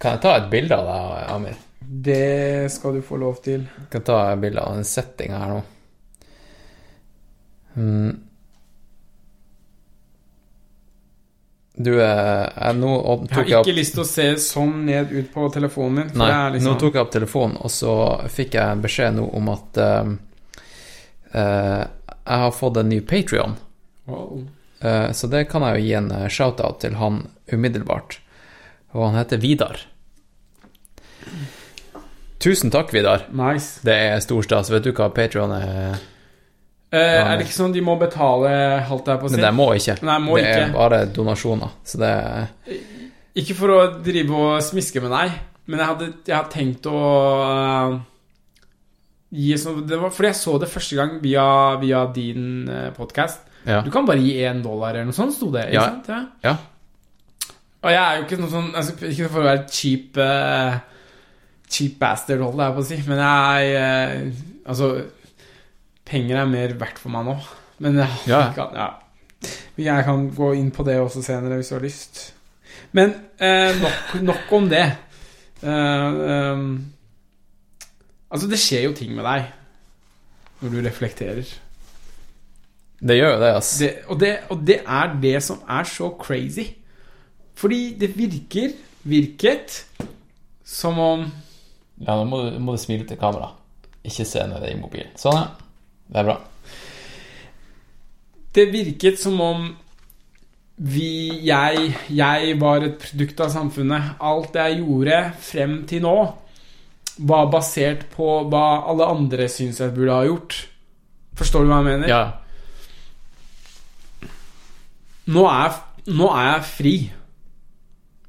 Kan 0.00 0.16
jeg 0.16 0.22
ta 0.24 0.36
et 0.38 0.50
bilde 0.52 0.76
av 0.76 0.88
deg, 0.88 1.30
Amir? 1.34 1.56
Det 1.86 2.72
skal 2.72 2.96
du 2.96 3.02
få 3.04 3.16
lov 3.20 3.38
til. 3.44 3.62
Jeg 3.62 3.90
kan 3.92 4.04
ta 4.04 4.16
et 4.32 4.40
bilde 4.42 4.60
av 4.60 4.74
den 4.74 4.84
settinga 4.88 5.38
her 5.38 5.52
nå. 5.54 5.60
Mm. 7.76 8.25
Du, 11.76 11.90
eh, 12.00 12.46
jeg, 12.56 12.76
nå 12.80 12.88
Jeg 12.94 13.04
åp- 13.12 13.24
tok 13.28 13.36
har 13.36 13.44
jeg 13.50 13.58
opp 13.58 13.66
ikke 13.66 13.76
lyst 13.76 13.92
til 13.98 14.00
å 14.02 14.08
se 14.08 14.26
sånn 14.40 14.76
ned 14.86 15.10
ut 15.12 15.26
på 15.34 15.48
telefonen 15.52 15.94
min. 15.98 16.12
Nei, 16.16 16.30
liksom, 16.54 16.70
nå 16.72 16.78
tok 16.80 16.94
jeg 16.96 17.04
opp 17.04 17.10
telefonen, 17.12 17.58
og 17.60 17.70
så 17.70 17.96
fikk 18.32 18.56
jeg 18.56 18.64
en 18.72 18.84
beskjed 18.86 19.18
nå 19.18 19.26
om 19.36 19.50
at 19.52 19.80
uh, 19.84 20.14
uh, 21.36 21.82
jeg 21.84 22.38
har 22.44 22.54
fått 22.56 22.80
en 22.80 22.88
ny 22.88 23.00
Patrion. 23.04 23.58
Wow. 24.08 24.46
Uh, 24.80 25.12
så 25.12 25.28
det 25.28 25.44
kan 25.52 25.62
jeg 25.68 25.76
jo 25.76 25.84
gi 25.84 25.92
en 25.98 26.08
eh, 26.12 26.26
shout-out 26.32 26.80
til 26.80 26.96
han 26.96 27.26
umiddelbart. 27.52 28.18
Og 28.96 29.10
han 29.10 29.20
heter 29.20 29.36
Vidar. 29.44 29.76
Tusen 32.38 32.70
takk, 32.72 32.92
Vidar. 32.94 33.26
Nice. 33.32 33.80
Det 33.84 33.94
er 33.94 34.20
stor 34.24 34.44
stas. 34.44 34.70
Vet 34.72 34.84
du 34.84 34.92
hva 34.96 35.08
Patrion 35.12 35.52
er? 35.56 35.96
Eh, 36.94 37.18
er 37.18 37.32
det 37.36 37.46
ikke 37.48 37.56
sånn 37.56 37.72
de 37.74 37.82
må 37.82 37.96
betale, 37.98 38.50
halvt 38.86 39.08
der 39.08 39.16
på 39.18 39.28
sitt? 39.30 39.40
Men 39.40 39.46
det 39.48 39.54
må 39.56 39.66
ikke. 39.74 39.96
Nei, 40.06 40.18
må 40.22 40.36
det 40.38 40.52
er 40.52 40.68
bare 40.74 41.00
donasjoner. 41.10 41.72
Så 41.84 41.98
det 41.98 42.10
er 42.12 42.46
Ikke 43.36 43.56
for 43.58 43.74
å 43.74 43.80
drive 44.00 44.38
og 44.38 44.62
smiske 44.64 45.02
med 45.04 45.10
deg, 45.12 45.34
men 45.66 45.82
jeg 45.82 45.90
hadde, 45.90 46.06
jeg 46.28 46.36
hadde 46.36 46.52
tenkt 46.54 46.86
å 46.88 47.00
uh, 47.42 47.96
gi 49.34 49.58
sånn 49.58 49.82
det 49.90 49.98
var 49.98 50.14
Fordi 50.14 50.30
jeg 50.30 50.38
så 50.38 50.54
det 50.62 50.70
første 50.70 50.96
gang 50.96 51.18
via, 51.24 51.48
via 51.82 52.04
din 52.14 52.46
uh, 52.70 52.86
podkast. 52.96 53.42
Ja. 53.66 53.82
Du 53.82 53.90
kan 53.90 54.06
bare 54.06 54.22
gi 54.22 54.38
én 54.46 54.62
dollar 54.62 54.94
eller 54.94 55.10
noe 55.10 55.16
sånt, 55.16 55.34
sto 55.34 55.50
det. 55.50 55.66
Ikke 55.72 55.82
Ja. 55.82 55.90
sant? 55.90 56.08
Ja. 56.08 56.22
ja. 56.46 56.56
Og 57.82 57.92
jeg 57.92 58.02
er 58.02 58.16
jo 58.16 58.24
ikke 58.24 58.38
noe 58.40 58.50
sånn 58.50 58.70
altså, 58.74 58.94
Ikke 59.10 59.28
for 59.30 59.42
å 59.42 59.48
være 59.50 59.66
cheap 59.70 60.16
uh, 60.22 60.78
Cheap 61.70 61.98
bastard, 62.00 62.40
holdt 62.46 62.62
jeg 62.62 62.74
på 62.78 62.82
å 62.82 62.86
si, 62.86 62.96
men 63.10 63.20
jeg 63.20 63.74
eh, 63.74 64.42
Altså 64.70 64.88
Penger 66.06 66.40
er 66.42 66.50
mer 66.50 66.74
verdt 66.78 67.00
for 67.02 67.12
meg 67.14 67.26
nå. 67.28 67.36
Men 67.82 67.98
jeg, 68.00 68.22
Ja. 68.30 68.40
Kan, 68.56 68.72
ja. 68.76 68.88
jeg 69.80 70.06
kan 70.06 70.30
gå 70.34 70.52
inn 70.56 70.70
på 70.74 70.86
det 70.86 70.98
også 71.02 71.22
senere 71.24 71.58
hvis 71.58 71.72
du 71.72 71.76
har 71.76 71.84
lyst. 71.84 72.22
Men 72.96 73.14
eh, 73.42 73.74
nok, 73.82 74.16
nok 74.22 74.54
om 74.56 74.70
det. 74.70 74.86
Eh, 75.62 76.22
eh, 76.30 76.64
altså, 78.30 78.48
det 78.48 78.60
skjer 78.62 78.88
jo 78.88 78.96
ting 78.96 79.14
med 79.16 79.26
deg 79.26 79.52
når 80.62 80.72
du 80.72 80.80
reflekterer. 80.86 81.54
Det 82.96 83.18
gjør 83.18 83.34
jo 83.34 83.40
det, 83.42 83.52
ass. 83.58 83.74
Det, 83.82 83.92
og, 84.08 84.18
det, 84.20 84.32
og 84.48 84.62
det 84.66 84.80
er 84.80 85.16
det 85.20 85.36
som 85.44 85.60
er 85.68 85.88
så 85.90 86.08
crazy. 86.20 86.70
Fordi 87.56 87.96
det 88.00 88.14
virker 88.16 88.74
Virket 89.06 89.84
som 90.66 90.96
om 90.98 91.20
Ja, 92.02 92.16
nå 92.18 92.24
må 92.26 92.40
du, 92.42 92.56
må 92.58 92.74
du 92.74 92.80
smile 92.82 93.06
til 93.06 93.16
kamera. 93.20 93.52
Ikke 94.04 94.26
se 94.26 94.42
ned 94.50 94.64
i 94.66 94.74
mobilen. 94.80 95.12
Sånn, 95.20 95.38
ja. 95.38 95.65
Det 96.06 96.20
er 96.20 96.28
bra. 96.28 96.36
Det 98.56 98.68
virket 98.72 99.18
som 99.20 99.40
om 99.40 99.66
vi 100.76 101.40
Jeg 101.46 101.96
Jeg 102.12 102.56
var 102.60 102.84
et 102.84 102.98
produkt 103.00 103.40
av 103.40 103.52
samfunnet. 103.52 104.16
Alt 104.20 104.56
jeg 104.56 104.80
gjorde 104.82 105.20
frem 105.40 105.78
til 105.88 106.02
nå, 106.04 106.16
var 107.18 107.46
basert 107.52 108.04
på 108.12 108.26
hva 108.50 108.84
alle 108.90 109.08
andre 109.08 109.48
syns 109.48 109.80
jeg 109.80 109.94
burde 109.96 110.12
ha 110.12 110.26
gjort. 110.28 110.58
Forstår 111.36 111.64
du 111.64 111.70
hva 111.70 111.80
jeg 111.80 111.88
mener? 111.88 112.08
Ja. 112.08 112.24
Nå, 115.32 115.42
er, 115.48 115.78
nå 116.12 116.28
er 116.36 116.50
jeg 116.50 116.66
fri. 116.68 116.94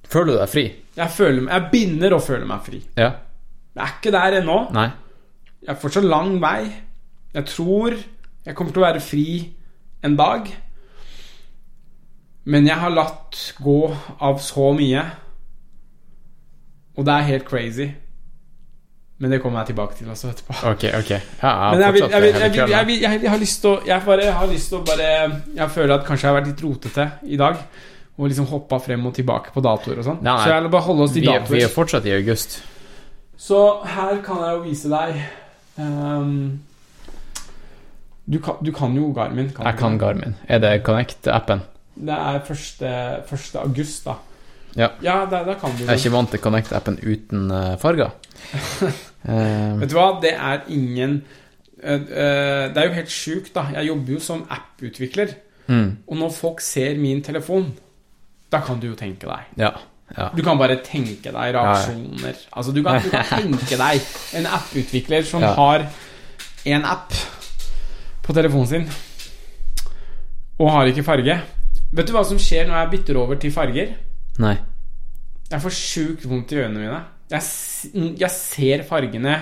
Føler 0.08 0.34
du 0.34 0.40
deg 0.40 0.52
fri? 0.52 0.66
Jeg, 0.98 1.12
føler, 1.14 1.44
jeg 1.52 1.68
begynner 1.72 2.16
å 2.16 2.24
føle 2.24 2.48
meg 2.48 2.64
fri. 2.66 2.80
Ja. 2.98 3.12
Jeg 3.76 3.84
er 3.84 3.96
ikke 4.00 4.14
der 4.16 4.40
ennå. 4.40 4.58
Nei. 4.74 4.88
Jeg 5.62 5.74
er 5.76 5.80
fortsatt 5.82 6.08
lang 6.08 6.38
vei. 6.42 6.62
Jeg 7.34 7.46
tror 7.46 7.98
jeg 8.48 8.56
kommer 8.56 8.72
til 8.72 8.82
å 8.82 8.88
være 8.88 9.04
fri 9.04 9.28
en 10.08 10.16
dag. 10.16 10.48
Men 12.48 12.68
jeg 12.70 12.80
har 12.80 12.94
latt 12.94 13.40
gå 13.60 13.80
av 14.24 14.38
så 14.40 14.70
mye. 14.76 15.02
Og 16.96 17.06
det 17.06 17.14
er 17.14 17.32
helt 17.34 17.48
crazy. 17.50 17.90
Men 19.18 19.34
det 19.34 19.42
kommer 19.42 19.64
jeg 19.64 19.74
tilbake 19.74 19.98
til 19.98 20.10
også 20.14 20.30
etterpå. 20.30 20.56
Ok, 20.70 20.86
ok. 20.94 21.12
Men 21.42 21.82
jeg, 21.82 23.30
har 23.32 23.42
lyst 23.42 23.64
til 23.64 23.72
å 23.72 23.80
Jeg 23.88 24.06
bare 24.06 24.28
jeg 24.28 24.36
har 24.38 24.50
lyst 24.52 24.70
til 24.70 24.78
å 24.78 24.84
bare 24.86 25.08
Jeg 25.58 25.72
føler 25.74 25.96
at 25.96 26.06
kanskje 26.06 26.28
jeg 26.28 26.32
har 26.32 26.38
vært 26.38 26.52
litt 26.52 26.64
rotete 26.64 27.08
i 27.26 27.40
dag. 27.42 27.60
Og 28.18 28.30
liksom 28.30 28.48
hoppa 28.50 28.80
frem 28.82 29.04
og 29.10 29.16
tilbake 29.18 29.52
på 29.54 29.62
datoer 29.66 30.00
og 30.00 30.08
sånn. 30.08 30.22
Så 30.24 30.54
jeg 30.54 30.64
vil 30.64 30.72
bare 30.78 30.88
holde 30.88 31.06
oss 31.06 31.18
til 31.18 31.26
vi, 31.26 31.34
er, 31.34 31.44
vi 31.50 31.66
er 31.66 31.74
fortsatt 31.74 32.08
i 32.08 32.16
august. 32.16 32.62
Så 33.38 33.60
her 33.86 34.22
kan 34.26 34.40
jeg 34.46 34.56
jo 34.56 34.64
vise 34.64 34.90
deg 34.90 35.20
ehm, 35.78 36.40
du, 38.28 38.40
kan, 38.44 38.56
du 38.66 38.72
kan 38.76 38.96
jo 38.96 39.12
Garmin. 39.16 39.50
Kan 39.56 39.66
Jeg 39.66 39.78
kan? 39.80 39.98
Garmin. 40.00 40.36
Er 40.48 40.60
det 40.60 40.84
Connect-appen? 40.84 41.62
Det 41.96 42.14
er 42.14 42.40
1. 42.44 42.82
1. 43.32 43.56
august, 43.64 44.06
da. 44.06 44.18
Ja. 44.78 44.90
Ja, 45.02 45.26
da, 45.26 45.44
da 45.44 45.56
kan 45.58 45.72
du 45.74 45.84
Jeg 45.86 45.90
er 45.90 45.98
ikke 45.98 46.12
vant 46.14 46.30
til 46.30 46.40
Connect-appen 46.44 47.00
uten 47.02 47.52
eh, 47.52 47.78
farger. 47.82 48.12
Eh, 49.28 49.80
Vet 49.82 49.90
du 49.92 49.96
hva, 49.98 50.20
det 50.24 50.30
er 50.38 50.62
ingen 50.72 51.18
uh, 51.84 51.98
Det 52.00 52.78
er 52.78 52.86
jo 52.86 52.94
helt 52.96 53.12
sjukt, 53.12 53.50
da. 53.56 53.66
Jeg 53.74 53.90
jobber 53.90 54.14
jo 54.14 54.20
som 54.24 54.44
app-utvikler. 54.54 55.34
mm, 55.68 55.90
Og 56.08 56.16
når 56.22 56.30
folk 56.32 56.62
ser 56.64 56.96
min 57.02 57.20
telefon, 57.26 57.74
da 58.54 58.62
kan 58.64 58.80
du 58.80 58.88
jo 58.88 58.96
tenke 58.96 59.28
deg. 59.28 59.50
ja. 59.58 59.72
ja. 60.18 60.30
Du 60.38 60.44
kan 60.46 60.56
bare 60.62 60.78
tenke 60.86 61.34
deg 61.34 61.56
reaksjoner. 61.58 62.40
Altså, 62.54 62.72
du 62.72 62.80
kan, 62.86 63.02
du 63.04 63.10
kan 63.10 63.26
tenke 63.42 63.82
deg 63.82 64.08
en 64.40 64.48
app-utvikler 64.48 65.28
som 65.28 65.44
har 65.44 65.90
en 66.66 66.86
app 66.88 67.12
på 68.28 68.36
telefonen 68.36 68.68
sin 68.68 68.90
og 70.58 70.72
har 70.74 70.90
ikke 70.90 71.04
farge. 71.06 71.36
Vet 71.94 72.08
du 72.10 72.14
hva 72.16 72.24
som 72.26 72.40
skjer 72.42 72.66
når 72.68 72.80
jeg 72.82 72.90
bytter 72.96 73.20
over 73.22 73.38
til 73.40 73.52
farger? 73.54 73.92
Nei. 74.42 74.56
Jeg 75.52 75.62
får 75.64 75.76
sjukt 75.78 76.26
vondt 76.28 76.52
i 76.52 76.58
øynene 76.64 76.82
mine. 76.82 77.02
Jeg, 77.32 77.44
jeg 78.20 78.32
ser 78.32 78.84
fargene 78.88 79.36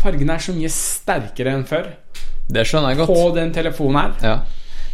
Fargene 0.00 0.32
er 0.38 0.40
så 0.40 0.54
mye 0.56 0.68
sterkere 0.72 1.52
enn 1.58 1.64
før 1.68 1.88
Det 2.48 2.62
skjønner 2.64 2.94
jeg 2.94 3.00
godt. 3.02 3.10
på 3.10 3.24
den 3.36 3.50
telefonen 3.52 3.98
her. 4.00 4.14
Ja. 4.24 4.36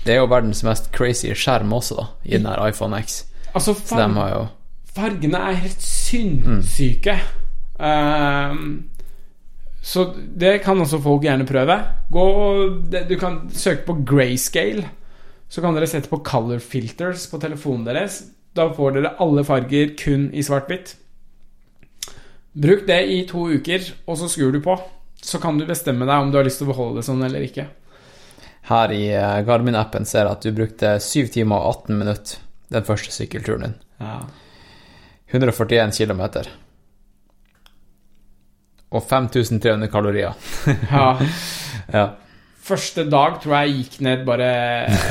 Det 0.07 0.15
er 0.15 0.19
jo 0.23 0.29
verdens 0.33 0.65
mest 0.67 0.89
crazy 0.95 1.31
skjerm 1.37 1.73
også, 1.77 1.95
da, 2.01 2.07
i 2.25 2.37
den 2.39 2.47
her 2.51 2.63
iPhone 2.67 2.99
X. 3.05 3.21
Altså, 3.55 3.75
Så 3.75 3.97
de 4.01 4.09
har 4.19 4.33
jo 4.35 4.43
fargene 4.97 5.39
er 5.51 5.59
helt 5.61 5.83
sinnssyke. 5.83 7.19
Ehm, 7.81 8.67
så 9.87 10.03
det 10.17 10.65
kan 10.65 10.81
også 10.83 10.99
folk 10.99 11.23
gjerne 11.23 11.47
prøve. 11.47 11.77
Gå, 12.11 12.25
du 12.91 13.15
kan 13.21 13.45
søke 13.55 13.85
på 13.87 14.01
grayscale. 14.09 14.83
Så 15.47 15.63
kan 15.63 15.77
dere 15.77 15.87
sette 15.87 16.11
på 16.11 16.25
color 16.27 16.59
filters 16.59 17.29
på 17.31 17.39
telefonen 17.39 17.87
deres. 17.87 18.25
Da 18.57 18.67
får 18.75 18.97
dere 18.97 19.15
alle 19.23 19.45
farger 19.47 19.93
kun 20.01 20.27
i 20.35 20.43
svart-hvitt. 20.43 20.97
Bruk 22.57 22.83
det 22.89 22.99
i 23.13 23.21
to 23.31 23.47
uker, 23.53 23.87
og 24.09 24.19
så 24.19 24.31
skrur 24.33 24.57
du 24.57 24.59
på. 24.65 24.75
Så 25.23 25.39
kan 25.39 25.59
du 25.61 25.69
bestemme 25.69 26.09
deg 26.09 26.19
om 26.19 26.33
du 26.33 26.41
har 26.41 26.49
lyst 26.49 26.59
til 26.63 26.67
å 26.67 26.73
beholde 26.73 26.99
det 26.99 27.07
sånn 27.07 27.23
eller 27.23 27.47
ikke. 27.47 27.69
Her 28.67 28.91
i 28.91 29.05
eh, 29.15 29.39
Garmin-appen 29.47 30.09
ser 30.09 30.25
jeg 30.25 30.35
at 30.35 30.43
du 30.49 30.57
brukte 30.57 30.97
7 30.99 31.31
timer 31.37 31.63
og 31.63 31.87
18 31.87 32.01
minutter 32.03 32.43
den 32.75 32.87
første 32.89 33.15
sykkelturen 33.15 33.69
din. 33.69 33.77
Ja. 34.03 34.19
141 35.31 35.95
km. 35.95 36.25
Og 38.97 39.03
5300 39.05 39.91
kalorier. 39.93 40.33
ja. 40.91 41.07
Ja. 41.93 42.07
Første 42.67 43.05
dag 43.07 43.37
tror 43.43 43.53
jeg 43.61 43.77
gikk 43.77 44.01
ned 44.03 44.25
bare 44.27 44.47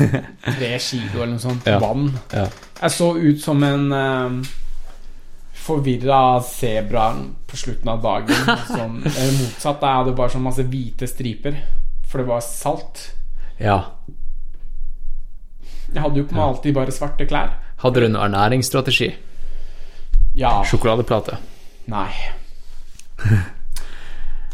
tre 0.58 0.74
kilo 0.82 1.22
eller 1.22 1.36
noe 1.36 1.40
sånt 1.46 1.68
Ja. 1.70 1.78
vann. 1.80 2.10
Ja. 2.34 2.48
Jeg 2.82 2.92
så 2.92 3.08
ut 3.16 3.40
som 3.40 3.62
en 3.64 3.86
uh, 3.94 4.50
forvirra 5.66 6.18
sebra 6.44 7.06
på 7.48 7.56
slutten 7.56 7.88
av 7.94 8.02
dagen. 8.04 8.52
Sånn, 8.74 8.98
eller 9.08 9.32
motsatt. 9.38 9.80
Jeg 9.86 10.00
hadde 10.02 10.16
bare 10.18 10.34
sånn 10.34 10.44
masse 10.44 10.66
hvite 10.68 11.08
striper, 11.08 11.56
for 12.06 12.20
det 12.22 12.28
var 12.28 12.44
salt. 12.44 13.06
ja. 13.62 13.78
Jeg 15.86 16.02
hadde 16.02 16.18
jo 16.18 16.26
på 16.28 16.34
meg 16.36 16.42
alltid 16.44 16.74
bare 16.76 16.92
svarte 16.92 17.24
klær. 17.30 17.52
Hadde 17.80 18.02
du 18.02 18.08
noen 18.10 18.26
ernæringsstrategi? 18.34 19.06
Ja. 20.36 20.58
Sjokoladeplate? 20.66 21.38
Nei. 21.88 22.10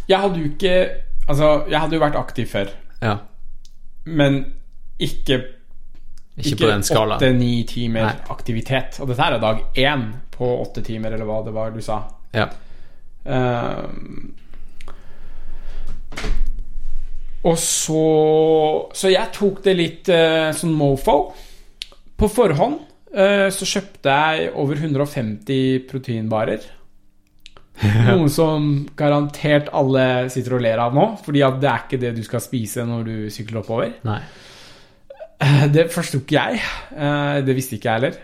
Jeg 0.09 0.19
hadde 0.19 0.39
jo 0.43 0.51
ikke 0.51 0.77
Altså, 1.29 1.65
jeg 1.71 1.79
hadde 1.79 1.95
jo 1.95 2.01
vært 2.03 2.17
aktiv 2.19 2.47
før, 2.51 2.71
Ja. 3.01 3.17
men 4.05 4.41
ikke 4.99 5.37
Ikke, 6.37 6.57
på 6.65 6.71
den 6.71 6.83
skalaen. 6.83 7.17
åtte-ni 7.21 7.63
timer 7.65 8.03
Nei. 8.09 8.15
aktivitet. 8.29 8.99
Og 9.01 9.09
dette 9.09 9.23
er 9.23 9.39
dag 9.39 9.61
én 9.77 10.13
på 10.33 10.49
åtte 10.63 10.83
timer, 10.83 11.13
eller 11.13 11.25
hva 11.25 11.45
det 11.45 11.55
var 11.55 11.71
du 11.71 11.81
sa. 11.81 12.03
Ja. 12.35 12.49
Um, 13.25 14.35
og 17.45 17.57
så 17.59 18.89
Så 18.95 19.13
jeg 19.13 19.31
tok 19.33 19.63
det 19.63 19.77
litt 19.77 20.09
uh, 20.09 20.51
sånn 20.53 20.75
mofo. 20.75 21.33
På 22.19 22.29
forhånd 22.29 22.81
uh, 23.15 23.49
så 23.51 23.65
kjøpte 23.65 24.11
jeg 24.11 24.53
over 24.55 24.75
150 24.75 25.87
proteinbarer. 25.91 26.82
Noe 28.07 28.29
som 28.31 28.67
garantert 28.99 29.71
alle 29.73 30.29
sitter 30.31 30.55
og 30.59 30.61
ler 30.63 30.79
av 30.79 30.93
nå, 30.95 31.07
fordi 31.25 31.41
at 31.43 31.57
det 31.63 31.71
er 31.71 31.85
ikke 31.87 32.01
det 32.03 32.11
du 32.19 32.23
skal 32.27 32.43
spise 32.45 32.85
når 32.87 33.05
du 33.09 33.15
sykler 33.33 33.63
oppover. 33.63 33.95
Nei. 34.07 34.19
Eh, 35.43 35.65
Det 35.73 35.89
forsto 35.91 36.21
ikke 36.21 36.37
jeg. 36.37 36.61
Eh, 36.95 37.41
Det 37.47 37.57
visste 37.57 37.79
ikke 37.79 37.89
jeg 37.91 38.01
heller. 38.01 38.21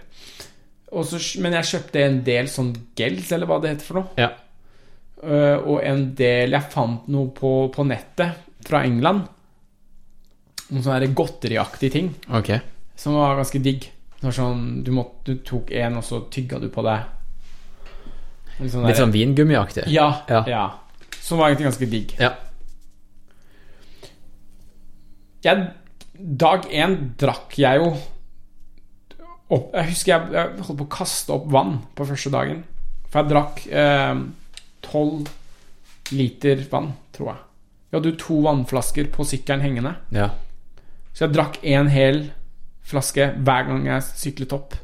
Også, 0.92 1.18
men 1.42 1.52
jeg 1.58 1.68
kjøpte 1.72 2.04
en 2.04 2.20
del 2.24 2.46
sånn 2.48 2.70
gels, 2.96 3.32
eller 3.32 3.46
hva 3.50 3.58
det 3.60 3.72
heter 3.74 3.88
for 3.88 4.00
noe. 4.02 4.08
Ja. 4.20 4.30
Eh, 5.22 5.56
Og 5.66 5.80
en 5.82 6.14
del 6.14 6.50
Jeg 6.54 6.70
fant 6.72 7.08
noe 7.08 7.32
på, 7.34 7.50
på 7.74 7.84
nettet 7.88 8.36
fra 8.68 8.84
England. 8.86 9.26
Noen 10.70 10.84
sånne 10.84 11.14
godteriaktige 11.16 11.90
ting 11.92 12.08
Okay. 12.30 12.60
som 12.94 13.14
var 13.16 13.36
ganske 13.40 13.60
digg. 13.64 13.88
Sånn, 14.20 14.82
du, 14.84 14.90
måtte, 14.92 15.24
du 15.24 15.36
tok 15.46 15.70
en, 15.72 15.96
og 16.00 16.04
så 16.04 16.22
tygga 16.30 16.58
du 16.60 16.68
på 16.74 16.82
det. 16.84 16.98
Litt 18.58 18.72
sånn, 18.72 18.94
sånn 18.96 19.12
vingummiaktig. 19.14 19.86
ja, 19.92 20.22
Ja. 20.28 20.44
ja. 20.46 20.64
Som 21.20 21.38
var 21.38 21.48
egentlig 21.50 21.68
ganske 21.68 21.90
digg. 21.90 22.14
Ja. 22.18 22.32
Jeg, 25.44 25.68
dag 26.18 26.64
én 26.74 26.96
drakk 27.20 27.54
jeg 27.58 27.78
jo 27.78 27.90
opp 29.48 29.72
Jeg 29.72 29.86
husker 29.92 30.10
jeg, 30.12 30.32
jeg 30.34 30.64
holdt 30.66 30.78
på 30.80 30.84
å 30.84 30.90
kaste 30.92 31.32
opp 31.32 31.46
vann 31.52 31.78
på 31.96 32.04
første 32.08 32.32
dagen. 32.34 32.64
For 33.08 33.22
jeg 33.22 33.30
drakk 33.30 33.62
tolv 34.84 35.30
liter 36.12 36.60
vann, 36.70 36.90
tror 37.16 37.30
jeg. 37.32 37.38
Vi 37.88 37.96
hadde 37.96 38.10
jo 38.12 38.18
to 38.20 38.40
vannflasker 38.44 39.08
på 39.14 39.24
sykkelen 39.24 39.64
hengende. 39.64 39.94
ja. 40.12 40.30
Så 41.14 41.24
jeg 41.24 41.32
drakk 41.34 41.56
en 41.66 41.88
hel 41.90 42.18
flaske 42.86 43.24
hver 43.42 43.64
gang 43.66 43.86
jeg 43.88 44.04
syklet 44.06 44.52
opp. 44.54 44.76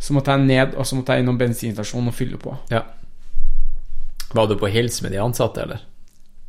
Så 0.00 0.14
måtte 0.16 0.32
jeg 0.32 0.46
ned, 0.46 0.76
og 0.78 0.86
så 0.88 0.96
måtte 0.96 1.12
jeg 1.12 1.24
innom 1.24 1.36
bensinstasjonen 1.40 2.08
og 2.08 2.14
fylle 2.16 2.38
på. 2.40 2.54
ja. 2.70 2.82
Var 4.34 4.46
du 4.46 4.56
på 4.58 4.66
hils 4.66 5.02
med 5.02 5.12
de 5.12 5.20
ansatte, 5.22 5.62
eller? 5.62 5.84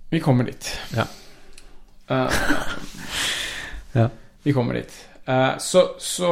Vi 0.09 0.19
kommer 0.23 0.47
dit. 0.47 0.79
Ja. 0.95 1.07
Uh, 2.11 2.31
Ja. 3.97 4.09
Vi 4.43 4.53
kommer 4.53 4.73
dit. 4.73 4.93
Uh, 5.27 5.57
så 5.57 5.95
så 5.99 6.31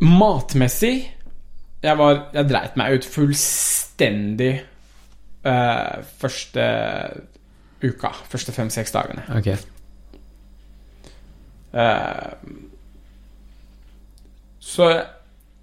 Matmessig 0.00 1.16
Jeg 1.82 1.96
var 1.98 2.26
Jeg 2.34 2.48
dreit 2.48 2.76
meg 2.76 2.98
ut 2.98 3.06
fullstendig 3.08 4.54
uh, 5.46 6.00
første 6.20 6.64
uka. 7.80 8.10
Første 8.28 8.52
fem-seks 8.52 8.92
dagene. 8.92 9.24
Ok. 9.32 9.54
Uh, 11.72 12.34
så 14.60 14.90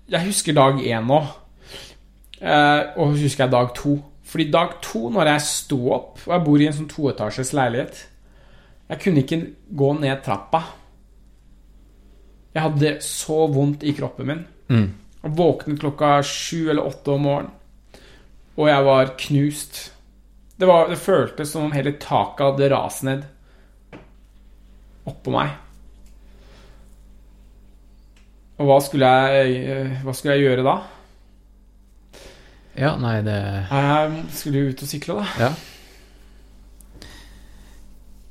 jeg 0.09 0.25
husker 0.25 0.55
dag 0.57 0.79
én 0.81 1.05
nå. 1.05 1.19
Eh, 2.41 2.81
og 2.97 3.15
så 3.15 3.23
husker 3.23 3.45
jeg 3.45 3.53
dag 3.53 3.73
to. 3.77 3.97
Fordi 4.27 4.49
dag 4.51 4.75
to, 4.83 5.07
når 5.09 5.29
jeg 5.31 5.43
sto 5.47 5.77
opp 5.95 6.19
Og 6.25 6.33
jeg 6.33 6.43
bor 6.43 6.61
i 6.61 6.65
en 6.67 6.73
sånn 6.75 6.89
toetasjes 6.91 7.53
leilighet 7.55 8.01
Jeg 8.89 8.99
kunne 8.99 9.21
ikke 9.23 9.37
gå 9.79 9.91
ned 10.01 10.19
trappa. 10.25 10.59
Jeg 12.51 12.65
hadde 12.65 12.91
så 13.05 13.45
vondt 13.53 13.85
i 13.87 13.93
kroppen 13.95 14.27
min. 14.27 14.43
Mm. 14.67 14.87
Jeg 15.21 15.33
våknet 15.37 15.79
klokka 15.81 16.11
sju 16.25 16.69
eller 16.71 16.87
åtte 16.89 17.13
om 17.13 17.25
morgenen, 17.27 17.51
og 18.57 18.69
jeg 18.71 18.85
var 18.87 19.11
knust. 19.21 19.79
Det, 20.57 20.65
var, 20.65 20.87
det 20.89 20.97
føltes 20.97 21.51
som 21.51 21.67
om 21.67 21.75
hele 21.75 21.93
taket 22.01 22.45
hadde 22.47 22.69
rast 22.73 23.05
ned 23.05 23.27
oppå 25.07 25.35
meg. 25.35 25.53
Og 28.57 28.71
hva 28.71 28.79
skulle 28.81 29.11
jeg, 29.11 29.59
eh, 29.69 29.99
hva 30.01 30.15
skulle 30.17 30.39
jeg 30.39 30.47
gjøre 30.47 30.65
da? 30.65 30.79
Ja, 32.77 32.91
nei, 33.01 33.15
det 33.25 33.35
Jeg 33.71 34.23
skulle 34.37 34.59
jo 34.61 34.69
ut 34.73 34.81
og 34.85 34.89
sykle, 34.91 35.15
da. 35.17 35.47
Ja. 35.47 35.51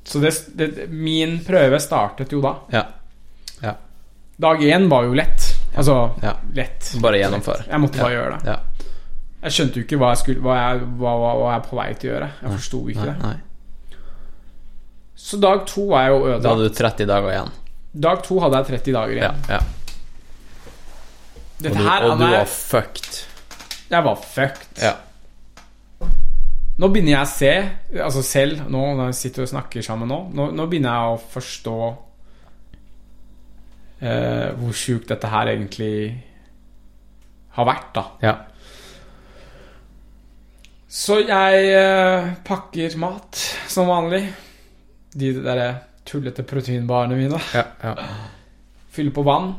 Så 0.07 0.19
det, 0.23 0.31
det, 0.55 0.87
min 0.89 1.39
prøve 1.43 1.79
startet 1.83 2.31
jo 2.31 2.39
da. 2.43 2.53
Ja. 2.71 2.83
Ja. 3.63 3.73
Dag 4.39 4.61
én 4.63 4.87
var 4.89 5.03
jo 5.03 5.13
lett. 5.17 5.49
Altså 5.75 5.97
Ja. 6.23 6.37
lett. 6.55 6.93
Bare 7.03 7.19
gjennomføre. 7.19 7.65
Jeg 7.67 7.79
måtte 7.83 7.99
bare 7.99 8.15
gjøre 8.15 8.37
det. 8.37 8.53
Ja. 8.53 8.87
Jeg 9.43 9.51
skjønte 9.57 9.77
jo 9.81 9.83
ikke 9.85 9.99
hva 10.01 10.13
jeg, 10.13 10.21
skulle, 10.23 10.41
hva 10.41 10.55
jeg, 10.57 10.87
hva, 10.97 11.11
hva, 11.21 11.33
jeg 11.51 11.59
er 11.59 11.67
på 11.67 11.75
vei 11.77 11.89
til 11.93 12.09
å 12.09 12.13
gjøre. 12.15 12.29
Jeg 12.41 12.55
forsto 12.55 12.79
ikke 12.93 13.03
Nei, 13.03 13.11
det. 13.11 13.17
nei. 13.27 13.97
Så 15.17 15.37
dag 15.41 15.65
to 15.67 15.87
var 15.91 16.07
jeg 16.07 16.15
jo 16.15 16.39
Da 16.39 16.53
hadde 16.53 16.69
du 16.69 16.75
30 16.77 17.07
dager 17.09 17.31
igjen. 17.35 17.51
Dag 18.07 18.23
to 18.23 18.39
hadde 18.39 18.61
jeg 18.63 18.69
30 18.71 18.95
dager 18.95 19.19
igjen. 19.19 19.43
ja. 19.49 19.59
Og 21.57 21.63
Dette 21.65 21.77
du, 21.77 21.83
her 21.89 22.03
og 22.05 22.19
du 22.19 22.25
var 22.29 22.45
fucked. 22.45 23.23
Jeg 23.87 24.03
var 24.03 24.17
fucked. 24.19 24.81
Ja. 24.81 24.95
Nå 26.77 26.89
begynner 26.93 27.15
jeg 27.15 27.25
å 27.25 27.29
se, 27.31 27.53
altså 28.05 28.21
selv 28.21 28.67
nå 28.69 28.81
når 28.99 29.09
jeg 29.09 29.17
sitter 29.17 29.47
og 29.47 29.49
snakker 29.49 29.85
sammen 29.85 30.11
nå, 30.11 30.19
nå, 30.37 30.51
nå 30.53 30.65
begynner 30.69 30.93
jeg 30.93 31.13
å 31.15 31.21
forstå 31.31 31.77
eh, 34.05 34.49
hvor 34.59 34.75
sjukt 34.77 35.09
dette 35.09 35.31
her 35.31 35.49
egentlig 35.55 35.95
har 37.57 37.65
vært, 37.65 37.89
da. 37.95 38.03
Ja. 38.21 38.35
Så 40.99 41.17
jeg 41.23 41.71
eh, 41.73 42.29
pakker 42.45 42.99
mat 43.01 43.41
som 43.73 43.89
vanlig. 43.89 44.27
De 45.17 45.33
der 45.41 45.63
tullete 46.07 46.45
proteinbarene 46.45 47.17
mine. 47.17 47.41
Ja, 47.57 47.65
ja. 47.81 47.95
Fyller 48.93 49.17
på 49.17 49.25
vann. 49.25 49.55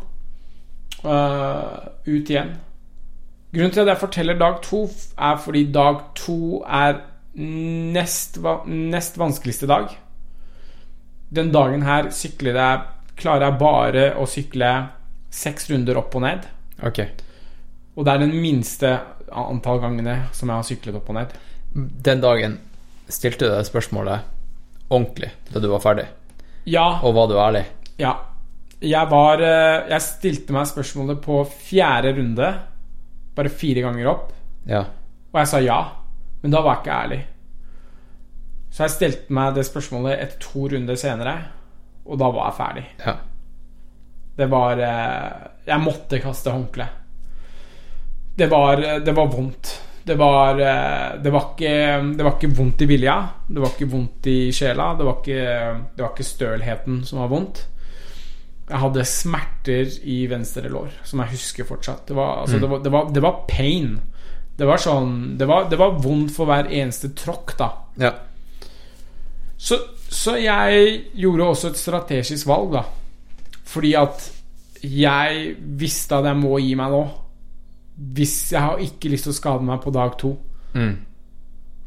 Uh, 1.03 1.91
ut 2.07 2.31
igjen. 2.31 2.57
Grunnen 3.55 3.73
til 3.73 3.81
at 3.85 3.93
jeg 3.95 4.03
forteller 4.03 4.39
dag 4.39 4.59
to, 4.65 4.83
er 5.17 5.39
fordi 5.41 5.65
dag 5.73 6.03
to 6.19 6.61
er 6.65 7.01
nest, 7.39 8.39
nest 8.67 9.19
vanskeligste 9.19 9.69
dag. 9.71 9.89
Den 11.35 11.53
dagen 11.53 11.85
her 11.87 12.11
sykler 12.15 12.57
jeg 12.57 12.87
Klarer 13.19 13.49
jeg 13.49 13.59
bare 13.59 14.03
å 14.15 14.29
sykle 14.31 14.67
seks 15.35 15.65
runder 15.73 15.99
opp 15.99 16.13
og 16.15 16.23
ned. 16.23 16.45
Ok. 16.87 17.01
Og 17.99 18.07
det 18.07 18.13
er 18.13 18.21
den 18.23 18.37
minste 18.39 18.93
antall 19.35 19.81
gangene 19.83 20.29
som 20.31 20.53
jeg 20.53 20.55
har 20.55 20.67
syklet 20.69 20.99
opp 21.01 21.11
og 21.11 21.19
ned. 21.19 21.33
Den 21.75 22.23
dagen 22.23 22.55
stilte 23.11 23.49
du 23.49 23.51
deg 23.51 23.67
spørsmålet 23.67 24.29
ordentlig 24.89 25.33
da 25.51 25.61
du 25.61 25.67
var 25.73 25.83
ferdig, 25.83 26.07
Ja, 26.69 27.01
og 27.03 27.17
var 27.17 27.29
du 27.29 27.37
ærlig? 27.41 27.65
Ja. 27.99 28.15
Jeg 28.79 29.11
var 29.11 29.41
eh, 29.43 29.89
Jeg 29.91 30.05
stilte 30.05 30.55
meg 30.55 30.69
spørsmålet 30.71 31.19
på 31.25 31.41
fjerde 31.51 32.13
runde. 32.15 32.53
Bare 33.39 33.55
fire 33.55 33.85
ganger 33.87 34.11
opp. 34.11 34.33
Ja. 34.69 34.83
Og 35.31 35.41
jeg 35.41 35.51
sa 35.51 35.63
ja. 35.63 35.81
Men 36.43 36.55
da 36.55 36.63
var 36.63 36.79
jeg 36.79 36.85
ikke 36.85 36.99
ærlig. 36.99 37.21
Så 38.71 38.85
jeg 38.85 38.95
stilte 38.95 39.35
meg 39.35 39.57
det 39.57 39.65
spørsmålet 39.67 40.21
etter 40.21 40.43
to 40.43 40.69
runder 40.71 40.99
senere, 40.99 41.35
og 42.07 42.21
da 42.21 42.29
var 42.35 42.51
jeg 42.51 42.59
ferdig. 42.59 42.85
Ja. 43.03 43.15
Det 44.39 44.47
var 44.47 44.79
eh, 44.79 45.47
Jeg 45.67 45.83
måtte 45.83 46.21
kaste 46.23 46.53
håndkle. 46.55 46.87
Det 48.39 48.47
var, 48.47 48.83
eh, 48.83 49.01
det 49.03 49.15
var 49.17 49.33
vondt. 49.33 49.73
Det 50.05 50.15
var, 50.17 50.61
eh, 50.63 51.17
det, 51.23 51.33
var 51.35 51.49
ikke, 51.51 51.73
det 52.17 52.25
var 52.27 52.37
ikke 52.37 52.53
vondt 52.55 52.85
i 52.85 52.89
vilja. 52.89 53.17
Det 53.49 53.65
var 53.65 53.75
ikke 53.75 53.91
vondt 53.91 54.29
i 54.31 54.39
sjela. 54.55 54.93
Det 54.99 55.09
var 55.09 55.19
ikke, 55.19 55.43
det 55.97 56.05
var 56.05 56.15
ikke 56.15 56.29
stølheten 56.29 57.03
som 57.09 57.25
var 57.25 57.33
vondt. 57.33 57.65
Jeg 58.69 58.81
hadde 58.83 59.05
smerter 59.09 59.93
i 60.05 60.19
venstre 60.29 60.69
lår, 60.69 60.93
som 61.09 61.23
jeg 61.25 61.33
husker 61.33 61.69
fortsatt. 61.69 62.07
Det 62.09 62.17
var, 62.17 62.43
altså, 62.43 62.59
det 62.61 62.69
var, 62.69 62.83
det 62.85 62.93
var, 62.93 63.11
det 63.15 63.23
var 63.25 63.43
pain. 63.49 63.95
Det 64.59 64.67
var 64.67 64.81
sånn 64.83 65.13
det 65.39 65.47
var, 65.49 65.69
det 65.71 65.79
var 65.81 66.01
vondt 66.03 66.35
for 66.35 66.51
hver 66.51 66.69
eneste 66.69 67.13
tråkk, 67.17 67.55
da. 67.61 67.69
Ja. 68.03 68.13
Så, 69.59 69.79
så 70.11 70.37
jeg 70.39 70.91
gjorde 71.19 71.49
også 71.49 71.73
et 71.73 71.81
strategisk 71.81 72.49
valg, 72.51 72.77
da. 72.77 72.85
Fordi 73.69 73.95
at 73.99 74.29
jeg 74.85 75.55
visste 75.81 76.19
at 76.19 76.29
jeg 76.29 76.39
må 76.39 76.59
gi 76.63 76.75
meg 76.79 76.93
nå. 76.93 77.03
Hvis 78.15 78.37
jeg 78.53 78.63
har 78.63 78.83
ikke 78.83 79.11
lyst 79.11 79.27
til 79.27 79.35
å 79.35 79.39
skade 79.39 79.67
meg 79.67 79.81
på 79.83 79.93
dag 79.95 80.15
to. 80.21 80.37
Mm. 80.77 80.95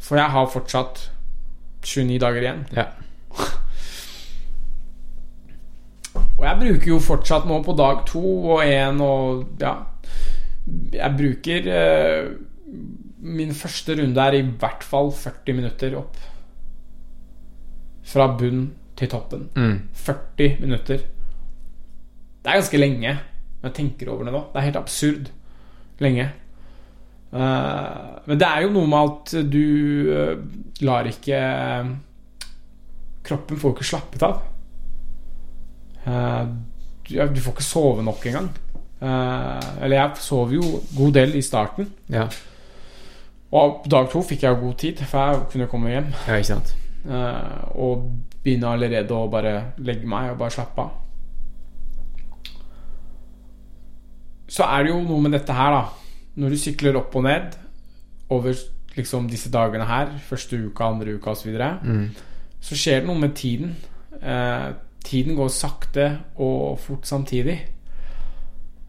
For 0.02 0.20
jeg 0.20 0.34
har 0.34 0.50
fortsatt 0.52 1.06
29 1.86 2.20
dager 2.22 2.46
igjen. 2.46 2.66
Ja. 2.76 2.90
Og 6.42 6.48
jeg 6.48 6.58
bruker 6.58 6.90
jo 6.90 6.98
fortsatt 7.06 7.46
nå 7.46 7.60
på 7.62 7.76
dag 7.78 8.02
to 8.10 8.22
og 8.56 8.64
én 8.66 8.98
og 9.06 9.62
ja 9.62 9.76
Jeg 10.96 11.18
bruker 11.20 11.68
eh, 11.70 12.32
Min 13.22 13.54
første 13.54 13.94
runde 14.00 14.26
er 14.26 14.40
i 14.40 14.42
hvert 14.42 14.82
fall 14.82 15.12
40 15.14 15.54
minutter 15.54 15.94
opp. 16.00 16.16
Fra 18.02 18.26
bunn 18.34 18.64
til 18.98 19.12
toppen. 19.12 19.44
Mm. 19.54 19.76
40 19.94 20.56
minutter. 20.64 21.04
Det 22.42 22.50
er 22.50 22.58
ganske 22.58 22.80
lenge 22.82 23.12
når 23.12 23.68
jeg 23.70 23.76
tenker 23.78 24.10
over 24.10 24.26
det 24.26 24.34
nå. 24.34 24.42
Det 24.50 24.58
er 24.58 24.68
helt 24.72 24.80
absurd 24.82 25.30
lenge. 26.02 26.26
Uh, 27.30 28.18
men 28.26 28.42
det 28.42 28.48
er 28.48 28.66
jo 28.66 28.74
noe 28.74 28.90
med 28.90 29.12
at 29.12 29.36
du 29.54 29.62
uh, 30.10 30.34
lar 30.84 31.08
ikke 31.08 31.38
Kroppen 33.22 33.62
får 33.62 33.78
ikke 33.78 33.92
slappet 33.92 34.26
av. 34.26 34.42
Eh, 36.08 36.46
du, 37.12 37.42
får 37.42 37.54
ikke 37.54 37.64
sove 37.66 38.04
nok 38.04 38.26
engang. 38.26 38.50
Eh, 39.02 39.68
eller 39.84 39.98
jeg 39.98 40.12
sov 40.24 40.54
jo 40.54 40.62
god 40.98 41.14
del 41.14 41.36
i 41.36 41.42
starten. 41.42 41.90
Ja. 42.10 42.28
Og 43.52 43.84
dag 43.92 44.08
to 44.14 44.22
fikk 44.24 44.44
jeg 44.44 44.60
god 44.62 44.76
tid, 44.80 45.02
for 45.06 45.20
jeg 45.34 45.48
kunne 45.52 45.68
komme 45.68 45.90
hjem. 45.92 46.12
Ja, 46.28 46.36
ikke 46.40 46.54
sant? 46.54 46.76
eh, 47.10 47.64
og 47.76 48.12
begynne 48.44 48.70
allerede 48.74 49.12
å 49.14 49.28
bare 49.30 49.74
legge 49.78 50.08
meg 50.08 50.32
og 50.32 50.38
bare 50.40 50.54
slappe 50.56 50.82
av. 50.82 50.92
Så 54.52 54.64
er 54.68 54.84
det 54.84 54.92
jo 54.92 55.02
noe 55.06 55.22
med 55.24 55.32
dette 55.36 55.56
her, 55.56 55.72
da. 55.72 55.84
Når 56.42 56.50
du 56.54 56.58
sykler 56.60 56.98
opp 57.00 57.16
og 57.16 57.24
ned 57.28 57.56
over 58.32 58.56
liksom 58.96 59.28
disse 59.32 59.52
dagene 59.52 59.86
her, 59.88 60.12
første 60.28 60.58
uka, 60.68 60.90
andre 60.92 61.16
uka 61.18 61.32
osv., 61.32 61.42
så, 61.44 61.50
videre, 61.50 61.70
Mm. 61.84 62.10
så 62.62 62.76
skjer 62.76 63.00
det 63.02 63.08
noe 63.08 63.20
med 63.20 63.36
tiden. 63.36 63.76
Eh, 64.22 64.72
tiden 65.04 65.36
går 65.36 65.48
sakte 65.54 66.08
og 66.36 66.80
fort 66.80 67.08
samtidig. 67.08 67.60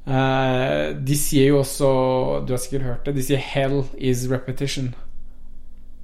Uh, 0.02 0.98
de 0.98 1.14
sier 1.14 1.52
jo 1.52 1.60
også 1.60 1.88
Du 2.42 2.52
har 2.52 2.58
sikkert 2.58 2.82
hørt 2.82 3.06
det. 3.06 3.14
De 3.14 3.22
sier 3.22 3.38
'hell 3.38 3.84
is 3.98 4.26
repetition'. 4.30 4.94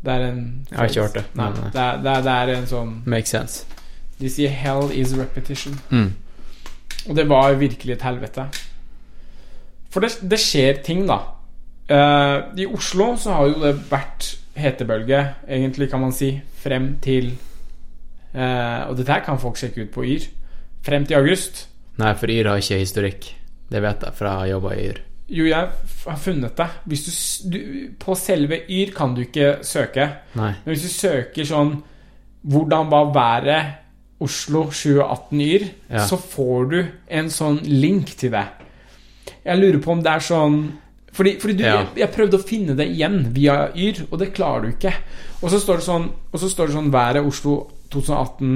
Det 0.05 0.13
er 0.13 0.29
en 0.29 0.67
Jeg 0.71 0.79
har 0.79 0.87
ikke 0.87 1.01
hørt 1.01 1.15
det, 1.15 1.25
Nei, 1.35 1.51
nei. 1.51 1.71
det, 1.73 1.81
er, 1.81 1.97
det, 2.03 2.13
er, 2.13 2.23
det 2.23 2.33
er 2.33 2.53
en 2.55 2.67
sånn 2.67 2.93
Makes 3.07 3.35
sense. 3.35 3.67
De 4.21 4.31
sier 4.31 4.49
'hell 4.51 4.93
is 4.95 5.15
repetition'. 5.19 5.79
Mm. 5.91 6.13
Og 7.09 7.17
det 7.17 7.29
var 7.29 7.53
virkelig 7.55 7.93
et 7.93 8.03
helvete. 8.03 8.47
For 9.91 10.01
det, 10.01 10.19
det 10.31 10.39
skjer 10.39 10.83
ting, 10.85 11.07
da. 11.09 11.19
Uh, 11.91 12.55
I 12.59 12.67
Oslo 12.67 13.17
så 13.17 13.33
har 13.33 13.47
jo 13.49 13.61
det 13.63 13.91
vært 13.91 14.39
hetebølge, 14.59 15.35
egentlig, 15.49 15.91
kan 15.91 16.01
man 16.01 16.13
si, 16.13 16.41
frem 16.55 16.99
til 17.03 17.33
eh, 18.39 18.87
Og 18.91 18.97
dette 18.99 19.13
her 19.13 19.25
kan 19.27 19.41
folk 19.43 19.59
sjekke 19.61 19.85
ut 19.87 19.91
på 19.95 20.05
Yr. 20.07 20.29
Frem 20.87 21.05
til 21.09 21.19
august. 21.19 21.67
Nei, 21.99 22.15
for 22.15 22.31
Yr 22.31 22.53
har 22.53 22.63
ikke 22.63 22.79
historikk. 22.81 23.33
Det 23.69 23.83
vet 23.85 24.05
jeg 24.07 24.15
for 24.17 24.29
jeg 24.31 24.39
har 24.45 24.51
jobba 24.55 24.75
i 24.79 24.87
Yr. 24.93 25.01
Jo, 25.29 25.45
jeg 25.45 25.69
har 26.07 26.17
funnet 26.23 26.55
det. 26.57 26.67
Hvis 26.89 27.03
du, 27.05 27.11
du, 27.53 27.59
på 28.01 28.15
selve 28.17 28.63
Yr 28.73 28.95
kan 28.97 29.13
du 29.17 29.21
ikke 29.27 29.59
søke. 29.67 30.07
Nei. 30.39 30.55
Men 30.65 30.73
hvis 30.73 30.87
du 30.87 30.95
søker 30.95 31.45
sånn 31.51 31.75
Hvordan 32.49 32.87
var 32.89 33.11
været 33.13 33.75
Oslo 34.25 34.65
2018 34.71 35.41
Yr? 35.45 35.65
Ja. 35.91 36.05
Så 36.07 36.17
får 36.23 36.69
du 36.71 36.79
en 37.19 37.29
sånn 37.35 37.59
link 37.67 38.15
til 38.17 38.31
det. 38.33 38.47
Jeg 39.45 39.59
lurer 39.61 39.83
på 39.85 39.93
om 39.93 40.01
det 40.03 40.13
er 40.15 40.25
sånn 40.25 40.61
Fordi, 41.13 41.35
fordi 41.43 41.57
du, 41.59 41.65
Ja. 41.67 41.75
jeg, 41.83 41.87
jeg 41.99 42.11
prøvde 42.15 42.39
å 42.39 42.47
finne 42.47 42.75
det 42.79 42.87
igjen 42.95 43.19
via 43.35 43.69
Yr, 43.75 44.05
og 44.11 44.19
det 44.23 44.31
klarer 44.37 44.63
du 44.63 44.69
ikke. 44.77 44.93
Og 45.43 45.51
så 45.51 45.59
står 45.61 45.81
det 45.83 45.87
sånn 45.91 46.09
Og 46.33 46.41
så 46.41 46.49
står 46.53 46.71
det 46.71 46.77
sånn 46.79 46.93
Været 46.95 47.27
Oslo 47.27 47.57
2018 47.91 48.53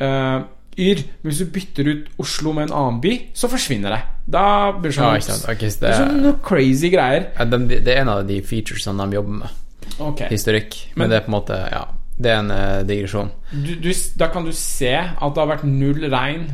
eh, 0.00 0.40
Yr. 0.80 1.00
Men 1.22 1.28
hvis 1.32 1.38
du 1.42 1.50
bytter 1.52 1.88
ut 1.90 2.06
Oslo 2.22 2.52
med 2.56 2.68
en 2.70 2.74
annen 2.78 3.00
by, 3.02 3.14
så 3.36 3.48
forsvinner 3.50 3.90
det. 3.92 4.00
Da 4.32 4.44
blir 4.72 4.92
Ja, 4.94 5.02
sånn, 5.02 5.16
ikke 5.18 5.26
sant. 5.32 5.48
Ok, 5.50 5.64
så 5.66 5.80
det 5.80 5.80
det, 5.80 5.90
er 5.90 5.98
sånn 6.04 6.20
noe 6.24 6.36
crazy 6.46 6.90
greier. 6.92 7.26
ja, 7.36 7.44
de, 7.44 7.58
det 7.68 7.88
er 7.94 8.00
en 8.04 8.12
av 8.14 8.22
de 8.28 8.38
featuresene 8.46 9.06
de 9.10 9.18
jobber 9.18 9.40
med. 9.42 9.58
Okay. 9.98 10.28
Historikk. 10.30 10.76
Men, 10.94 11.02
Men- 11.02 11.10
det 11.10 11.16
er 11.18 11.24
på 11.26 11.32
en 11.32 11.36
måte 11.36 11.58
Ja, 11.72 11.84
det 12.20 12.30
er 12.30 12.38
en 12.38 12.50
uh, 12.50 12.82
digresjon. 12.86 13.30
du, 13.52 13.74
du, 13.82 13.92
da 14.16 14.28
kan 14.28 14.44
du 14.44 14.52
se 14.52 14.92
at 14.94 15.34
det 15.34 15.40
har 15.42 15.50
vært 15.56 15.64
null 15.64 16.06
regn 16.12 16.46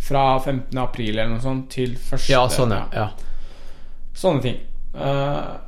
fra 0.00 0.38
15. 0.40 0.78
april 0.78 1.18
eller 1.18 1.28
noe 1.34 1.40
sånt 1.44 1.68
til 1.70 1.96
første 1.96 2.32
Ja, 2.32 2.46
sånn, 2.48 2.70
ja. 2.72 2.86
ja. 2.94 3.08
Sånne 4.16 4.42
ting. 4.42 4.56
Uh, 4.94 5.58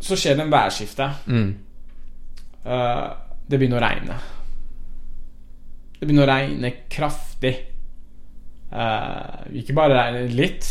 så 0.00 0.16
skjer 0.16 0.36
det 0.38 0.44
en 0.46 0.52
værskifte. 0.52 1.10
Mm. 1.26 1.54
Uh, 2.64 3.10
det 3.48 3.58
begynner 3.60 3.80
å 3.82 3.84
regne. 3.84 4.16
Det 6.04 6.10
begynner 6.10 6.26
å 6.26 6.32
regne 6.34 6.70
kraftig. 6.92 7.50
Uh, 8.68 9.46
ikke 9.56 9.72
bare 9.72 9.94
regne 9.96 10.34
litt, 10.36 10.66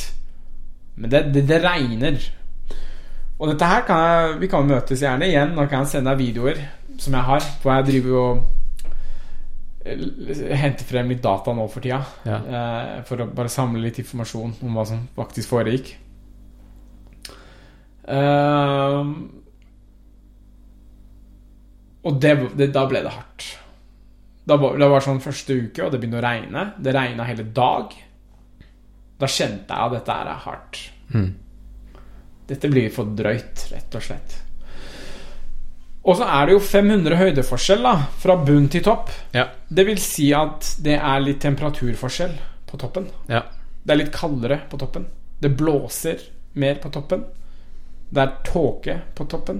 men 0.93 1.09
det, 1.09 1.23
det, 1.33 1.41
det 1.49 1.57
regner. 1.63 2.19
Og 3.39 3.49
dette 3.49 3.65
her 3.65 3.81
kan 3.87 4.03
jeg 4.03 4.35
Vi 4.43 4.49
kan 4.51 4.67
møtes 4.69 5.01
gjerne 5.01 5.25
igjen. 5.25 5.55
Nå 5.55 5.65
kan 5.71 5.81
jeg 5.81 5.89
sende 5.89 6.13
deg 6.13 6.21
videoer 6.21 6.59
som 7.01 7.17
jeg 7.17 7.27
har, 7.31 7.47
hvor 7.63 7.73
jeg 7.73 7.87
driver 7.87 8.19
og 8.19 8.43
eh, 9.89 10.53
henter 10.61 10.85
frem 10.91 11.09
litt 11.09 11.25
data 11.25 11.57
nå 11.57 11.65
for 11.65 11.81
tida. 11.81 12.03
Ja. 12.29 12.37
Uh, 12.37 12.93
for 13.09 13.25
å 13.25 13.29
bare 13.33 13.49
samle 13.49 13.81
litt 13.87 13.97
informasjon 14.05 14.53
om 14.61 14.77
hva 14.77 14.85
som 14.91 15.01
faktisk 15.17 15.55
foregikk. 15.55 15.95
Uh, 18.05 19.01
og 22.05 22.21
det, 22.21 22.37
det, 22.53 22.69
da 22.77 22.85
ble 22.85 23.01
det 23.01 23.17
hardt. 23.17 23.49
Da 24.43 24.57
var, 24.59 24.77
det 24.79 24.89
var 24.91 25.03
sånn 25.03 25.21
første 25.23 25.55
uke, 25.55 25.85
og 25.85 25.93
det 25.93 26.01
begynte 26.01 26.19
å 26.19 26.25
regne. 26.25 26.65
Det 26.83 26.93
regna 26.95 27.27
hele 27.27 27.45
dag. 27.55 27.93
Da 29.19 29.29
kjente 29.29 29.71
jeg 29.71 29.87
at 29.87 29.95
dette 29.95 30.17
er 30.19 30.31
hardt. 30.45 30.79
Mm. 31.13 31.29
Dette 32.49 32.71
blir 32.71 32.89
for 32.91 33.13
drøyt, 33.15 33.67
rett 33.71 33.95
og 33.95 34.03
slett. 34.03 34.39
Og 36.03 36.17
så 36.19 36.27
er 36.27 36.49
det 36.49 36.57
jo 36.57 36.63
500 36.67 37.15
høydeforskjell 37.15 37.85
da, 37.85 37.93
fra 38.19 38.35
bunn 38.43 38.67
til 38.71 38.83
topp. 38.83 39.11
Ja. 39.31 39.47
Det 39.69 39.85
vil 39.87 40.01
si 40.03 40.27
at 40.35 40.73
det 40.83 40.97
er 40.99 41.23
litt 41.23 41.39
temperaturforskjell 41.45 42.33
på 42.67 42.79
toppen. 42.81 43.07
ja. 43.31 43.45
Det 43.83 43.91
er 43.91 43.99
litt 43.99 44.13
kaldere 44.15 44.61
på 44.71 44.77
toppen. 44.79 45.09
Det 45.43 45.49
blåser 45.59 46.21
mer 46.55 46.77
på 46.79 46.87
toppen. 46.93 47.25
Det 48.15 48.21
er 48.21 48.35
tåke 48.47 48.93
på 49.15 49.25
toppen. 49.27 49.59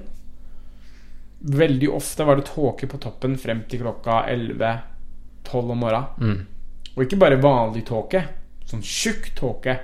Veldig 1.43 1.89
ofte 1.91 2.23
var 2.23 2.35
det 2.39 2.45
tåke 2.47 2.87
på 2.87 2.97
toppen 3.03 3.33
frem 3.37 3.65
til 3.67 3.81
klokka 3.83 4.21
11-12 4.31 5.71
om 5.73 5.77
morgenen. 5.83 6.05
Mm. 6.17 6.45
Og 6.95 7.03
ikke 7.03 7.19
bare 7.19 7.39
vanlig 7.43 7.83
tåke. 7.89 8.21
Sånn 8.69 8.83
tjukk 8.85 9.33
tåke. 9.35 9.77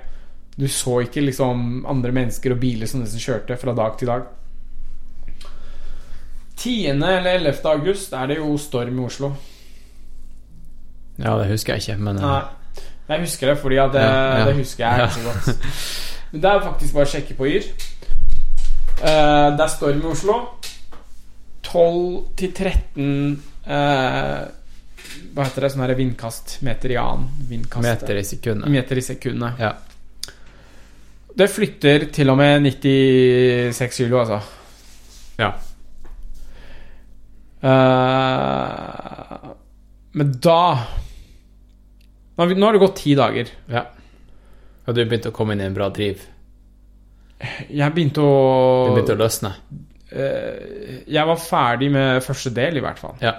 Du 0.56 0.64
så 0.68 1.00
ikke 1.04 1.20
liksom 1.24 1.84
andre 1.88 2.12
mennesker 2.16 2.54
og 2.54 2.60
biler 2.62 2.88
som 2.88 3.02
nesten 3.02 3.20
kjørte 3.20 3.56
fra 3.60 3.74
dag 3.76 3.98
til 4.00 4.08
dag. 4.08 4.24
10. 6.60 6.86
eller 7.02 7.34
11. 7.38 7.60
august 7.64 8.12
er 8.12 8.26
det 8.32 8.36
jo 8.40 8.56
storm 8.60 8.98
i 9.00 9.04
Oslo. 9.06 9.30
ja, 11.20 11.36
det 11.40 11.46
husker 11.52 11.74
jeg 11.76 11.82
ikke, 11.86 12.02
men 12.04 12.18
eh, 12.20 12.24
Nei, 13.08 13.16
jeg 13.16 13.20
husker 13.26 13.48
det, 13.50 13.58
fordi 13.62 13.78
at 13.80 13.92
det, 13.92 14.02
Ja, 14.04 14.38
ja. 14.38 14.44
det 14.48 14.56
husker 14.56 14.84
jeg 14.86 14.98
Ja. 15.00 15.08
så 15.10 15.20
godt. 15.24 15.64
Men 16.32 16.42
det 16.44 16.50
er 16.50 16.60
faktisk 16.62 16.94
bare 16.94 17.04
å 17.08 17.10
sjekke 17.10 17.34
på 17.34 17.46
Yr. 17.50 17.64
Uh, 19.00 19.48
det 19.56 19.64
er 19.64 19.70
storm 19.72 19.98
i 20.04 20.06
Oslo. 20.12 20.36
12 21.62 22.36
til 22.40 22.52
13 22.52 23.06
eh, 23.66 24.40
Hva 25.34 25.46
heter 25.46 25.66
det? 25.66 25.70
Sånn 25.74 25.94
vindkast. 25.98 26.58
Meter 26.66 26.94
i 26.94 26.98
annen. 27.00 27.28
Vindkast. 27.50 27.84
meter 27.86 28.20
i 28.20 28.24
sekundet. 28.26 28.70
Meter 28.72 29.00
i 29.00 29.04
sekundet. 29.04 29.60
Ja. 29.60 29.74
Det 31.36 31.48
flytter 31.50 32.08
til 32.12 32.32
og 32.32 32.38
med 32.40 32.64
96 32.66 34.00
kilo, 34.00 34.18
altså. 34.22 34.40
Ja. 35.40 35.52
Eh, 37.60 39.50
men 40.12 40.34
da 40.42 40.62
nå 42.40 42.64
har 42.64 42.72
det 42.72 42.80
gått 42.82 43.02
ti 43.02 43.14
dager. 43.14 43.48
ja. 43.68 43.86
Og 44.88 44.96
du 44.96 45.04
begynte 45.04 45.30
å 45.30 45.34
komme 45.36 45.54
inn 45.54 45.60
i 45.60 45.68
en 45.68 45.74
bra 45.76 45.86
driv. 45.94 46.22
Jeg 47.70 47.94
begynte 47.94 48.24
å 48.24 48.30
Du 48.88 48.96
begynte 48.96 49.14
å 49.14 49.20
løsne. 49.20 49.52
Eh, 50.12 51.00
Jeg 51.06 51.26
var 51.26 51.40
ferdig 51.42 51.90
med 51.94 52.22
første 52.24 52.52
del, 52.54 52.78
i 52.80 52.84
hvert 52.84 52.98
fall. 53.00 53.16
Ja. 53.22 53.34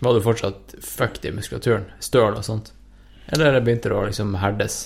Var 0.00 0.14
du 0.14 0.22
fortsatt 0.24 0.76
fucked 0.84 1.24
i 1.28 1.32
muskulaturen? 1.34 1.88
Støl 2.00 2.36
og 2.36 2.44
sånt? 2.46 2.72
Eller 3.32 3.58
begynte 3.60 3.90
det 3.90 3.96
å 3.96 4.04
liksom 4.06 4.36
herdes? 4.38 4.78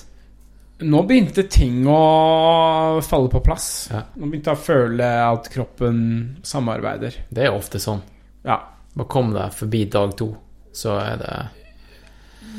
Nå 0.81 1.03
begynte 1.05 1.45
ting 1.53 1.85
å 1.91 3.01
falle 3.05 3.29
på 3.29 3.43
plass. 3.45 3.69
Ja. 3.93 4.07
Nå 4.17 4.31
begynte 4.31 4.55
jeg 4.55 4.61
å 4.61 4.65
føle 4.65 5.09
at 5.27 5.51
kroppen 5.53 5.99
samarbeider. 6.47 7.19
Det 7.29 7.45
er 7.45 7.57
ofte 7.57 7.81
sånn. 7.83 8.01
Ja. 8.47 8.57
Bare 8.95 9.11
kom 9.13 9.35
deg 9.35 9.53
forbi 9.55 9.85
dag 9.93 10.15
to, 10.19 10.33
så 10.75 10.97
er 10.99 11.19
det 11.21 11.35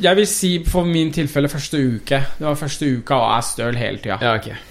Jeg 0.06 0.16
vil 0.22 0.28
si 0.30 0.52
for 0.64 0.86
min 0.88 1.10
tilfelle 1.12 1.50
første 1.52 1.82
uke. 1.82 2.22
Det 2.38 2.46
var 2.46 2.60
første 2.60 2.92
uka, 3.00 3.18
og 3.18 3.26
jeg 3.26 3.38
er 3.40 3.48
støl 3.50 3.80
hele 3.82 4.04
tida. 4.04 4.20
Ja, 4.22 4.36
ok. 4.38 4.71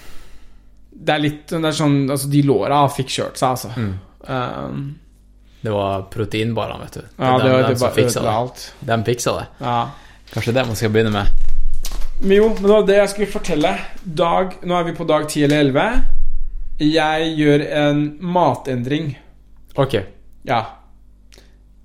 Det 0.91 1.13
er 1.15 1.21
litt 1.23 1.47
det 1.49 1.61
er 1.65 1.75
sånn 1.75 1.95
Altså, 2.11 2.27
de 2.29 2.41
låra 2.45 2.81
fikk 2.91 3.09
kjørt 3.15 3.39
seg, 3.39 3.55
altså. 3.55 3.71
Mm. 3.77 3.93
Um, 4.27 4.81
Det 5.61 5.71
var 5.73 6.03
proteinbarene, 6.13 6.83
vet 6.85 6.93
du. 6.99 7.01
Det 7.01 7.25
ja, 7.25 7.37
dem, 7.37 7.47
det, 7.47 7.61
dem, 7.61 7.69
det 7.69 7.79
som 7.79 7.95
fiksa 7.95 8.21
det. 8.25 8.33
alt. 8.33 8.65
Dem 8.91 9.03
fiksa 9.07 9.33
det. 9.37 9.47
Ja. 9.61 9.77
Kanskje 10.33 10.53
det 10.57 10.65
man 10.67 10.75
skal 10.79 10.93
begynne 10.93 11.13
med. 11.13 11.47
Men 12.21 12.37
jo, 12.37 12.47
men 12.53 12.63
det 12.65 12.71
var 12.73 12.85
det 12.87 12.97
jeg 12.99 13.09
skulle 13.15 13.31
fortelle. 13.33 13.71
Dag, 14.03 14.55
nå 14.63 14.77
er 14.77 14.83
vi 14.89 14.93
på 14.97 15.07
dag 15.09 15.25
10 15.29 15.43
eller 15.47 15.63
11. 15.65 16.03
Jeg 16.81 17.31
gjør 17.37 17.63
en 17.81 18.03
matendring. 18.21 19.11
Ok. 19.77 19.99
Ja. 20.49 20.61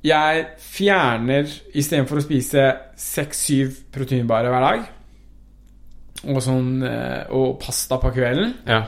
Jeg 0.06 0.44
fjerner 0.62 1.48
Istedenfor 1.76 2.20
å 2.20 2.24
spise 2.24 2.66
6-7 3.00 3.72
proteinbarer 3.92 4.52
hver 4.52 4.64
dag, 4.64 4.84
og, 6.32 6.40
sånn, 6.44 6.70
eh, 6.86 7.26
og 7.34 7.58
pasta 7.62 7.98
på 8.02 8.12
kvelden 8.16 8.54
Ja. 8.66 8.84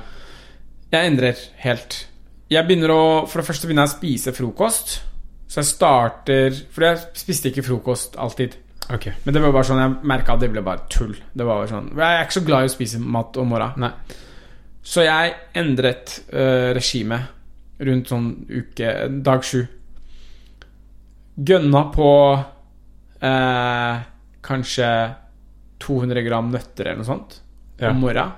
Jeg 0.93 1.11
endrer 1.11 1.37
helt. 1.65 2.07
Jeg 2.49 2.65
begynner 2.65 2.93
å 2.95 3.03
For 3.29 3.41
det 3.41 3.49
første 3.49 3.69
begynner 3.69 3.85
jeg 3.87 3.93
å 3.93 3.99
spise 3.99 4.33
frokost. 4.33 4.95
Så 5.49 5.61
jeg 5.61 5.69
starter 5.69 6.57
For 6.73 6.87
jeg 6.87 7.03
spiste 7.21 7.53
ikke 7.53 7.67
frokost 7.67 8.17
alltid. 8.21 8.57
Ok. 8.89 9.11
Men 9.25 9.35
det 9.35 9.43
var 9.43 9.53
bare 9.53 9.69
sånn 9.69 9.83
jeg 9.83 10.09
merka 10.09 10.35
at 10.35 10.41
det 10.41 10.51
ble 10.53 10.65
bare 10.65 10.87
tull. 10.89 11.13
Det 11.13 11.45
var 11.45 11.61
bare 11.61 11.73
sånn 11.73 11.91
Jeg 11.93 12.07
er 12.09 12.25
ikke 12.25 12.39
så 12.39 12.45
glad 12.47 12.65
i 12.65 12.71
å 12.71 12.77
spise 12.77 13.01
mat 13.05 13.37
om 13.37 13.53
morgenen. 13.53 13.85
Nei. 13.85 14.19
Så 14.89 15.05
jeg 15.05 15.35
endret 15.59 16.23
uh, 16.33 16.73
regimet. 16.77 17.35
rundt 17.79 18.09
sånn 18.09 18.31
uke 18.49 18.95
Dag 19.23 19.45
sju. 19.45 19.61
Gønna 21.37 21.83
på 21.95 22.09
uh, 22.35 24.01
kanskje 24.43 24.89
200 25.83 26.25
gram 26.27 26.51
nøtter 26.53 26.91
eller 26.91 27.03
noe 27.03 27.09
sånt 27.09 27.41
Ja. 27.79 27.91
om 27.91 28.01
morgenen. 28.03 28.33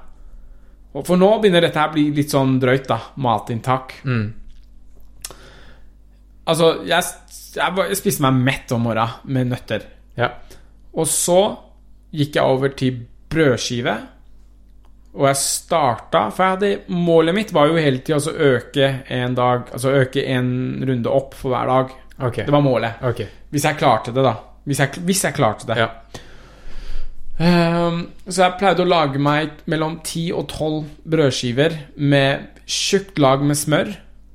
Og 0.92 1.06
for 1.06 1.16
nå 1.16 1.28
begynner 1.38 1.62
dette 1.62 1.78
her 1.78 1.88
å 1.92 1.94
bli 1.94 2.08
litt 2.14 2.32
sånn 2.32 2.58
drøyt, 2.60 2.88
da. 2.90 2.98
Matinntak. 3.22 3.94
Mm. 4.04 4.32
Altså, 6.50 6.70
jeg, 6.88 7.04
jeg, 7.54 7.98
spiste 7.98 8.24
meg 8.26 8.40
mett 8.42 8.72
om 8.74 8.88
morgenen 8.88 9.30
med 9.30 9.52
nøtter. 9.52 9.86
Ja. 10.18 10.32
Og 10.98 11.06
så 11.06 11.40
gikk 12.10 12.40
jeg 12.40 12.56
over 12.56 12.74
til 12.74 13.04
brødskive. 13.30 13.94
Og 15.10 15.24
jeg 15.26 15.38
starta 15.40 16.20
For 16.30 16.44
jeg 16.44 16.54
hadde, 16.54 16.94
målet 16.94 17.34
mitt 17.34 17.48
var 17.50 17.66
jo 17.66 17.80
hele 17.82 17.98
tida 17.98 18.20
å 18.22 18.52
øke 18.54 18.90
en 19.10 19.32
dag 19.34 19.72
Altså 19.74 19.90
øke 19.98 20.22
en 20.22 20.52
runde 20.86 21.10
opp 21.10 21.34
for 21.34 21.50
hver 21.50 21.66
dag. 21.66 21.96
Okay. 22.28 22.44
Det 22.46 22.54
var 22.54 22.62
målet. 22.62 23.02
Okay. 23.10 23.26
Hvis 23.50 23.66
jeg 23.66 23.78
klarte 23.80 24.14
det, 24.14 24.22
da. 24.22 24.36
Hvis 24.68 24.82
jeg, 24.82 25.02
hvis 25.08 25.24
jeg 25.26 25.34
klarte 25.34 25.66
det. 25.66 25.80
Ja. 25.80 25.88
Ehm, 27.40 28.02
så 28.28 28.42
jeg 28.44 28.58
pleide 28.60 28.84
å 28.84 28.88
lage 28.88 29.20
meg 29.22 29.62
mellom 29.70 29.98
10 30.04 30.32
og 30.36 30.46
12 30.52 30.84
brødskiver 31.14 31.76
med 31.96 32.48
tjukt 32.70 33.18
lag 33.18 33.42
med 33.46 33.56
smør, 33.56 33.94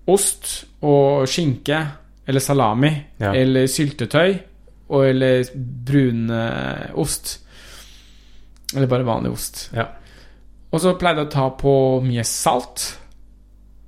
ost 0.09 0.65
og 0.85 1.27
skinke 1.29 1.83
eller 2.27 2.41
salami 2.41 2.91
Ja. 3.21 3.31
eller 3.33 3.67
syltetøy 3.69 4.39
og 4.89 5.05
eller 5.05 5.45
brunost. 5.55 7.39
Eller 8.75 8.87
bare 8.89 9.05
vanlig 9.05 9.31
ost. 9.31 9.69
Ja. 9.73 9.85
Og 10.73 10.81
så 10.81 10.95
pleide 10.99 11.21
jeg 11.23 11.27
å 11.29 11.31
ta 11.31 11.49
på 11.55 12.01
mye 12.03 12.23
salt 12.27 12.97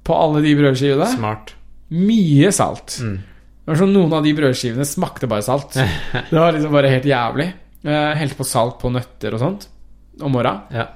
på 0.07 0.13
alle 0.15 0.41
de 0.45 0.53
brødskivene. 0.55 1.09
Smart. 1.17 1.53
Mye 1.91 2.51
salt. 2.55 2.99
Mm. 3.01 3.17
Det 3.17 3.73
var 3.73 3.79
sånn 3.81 3.91
Noen 3.93 4.13
av 4.13 4.23
de 4.23 4.33
brødskivene 4.37 4.85
smakte 4.87 5.27
bare 5.27 5.43
salt. 5.43 5.73
Det 6.29 6.31
var 6.37 6.53
liksom 6.55 6.71
bare 6.71 6.91
helt 6.93 7.09
jævlig. 7.09 7.49
Jeg 7.87 8.17
helte 8.19 8.37
på 8.39 8.45
salt 8.47 8.79
på 8.81 8.89
nøtter 8.91 9.35
og 9.37 9.39
sånt 9.43 9.67
om 10.21 10.33
morgenen. 10.33 10.63
Ja. 10.73 10.87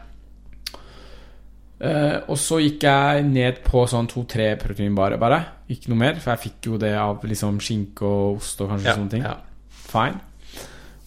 Uh, 1.81 2.17
og 2.29 2.37
så 2.37 2.59
gikk 2.61 2.83
jeg 2.85 3.23
ned 3.25 3.61
på 3.65 3.85
sånn 3.89 4.05
to-tre 4.11 4.51
proteinbarer, 4.61 5.17
bare. 5.21 5.39
Ikke 5.73 5.89
noe 5.89 5.97
mer, 6.03 6.19
for 6.21 6.35
jeg 6.35 6.43
fikk 6.43 6.67
jo 6.69 6.77
det 6.81 6.91
av 6.99 7.23
liksom 7.25 7.57
skinke 7.63 8.05
og 8.05 8.37
ost 8.41 8.61
og 8.61 8.69
kanskje 8.73 8.89
Ja. 8.91 8.95
sånne 8.99 9.09
ting. 9.15 9.23
ja. 9.25 9.37
Fine. 9.91 10.19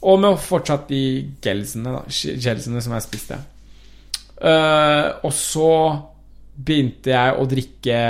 Og 0.02 0.18
med 0.20 0.38
fortsatt 0.42 0.88
de 0.88 1.02
gelsene, 1.40 1.92
da. 1.94 2.02
Gelsene 2.10 2.82
som 2.82 2.92
jeg 2.92 3.02
spiste. 3.06 3.38
Uh, 4.42 5.14
og 5.24 5.32
så 5.32 5.70
begynte 6.58 7.10
jeg 7.14 7.38
å 7.38 7.46
drikke 7.48 8.00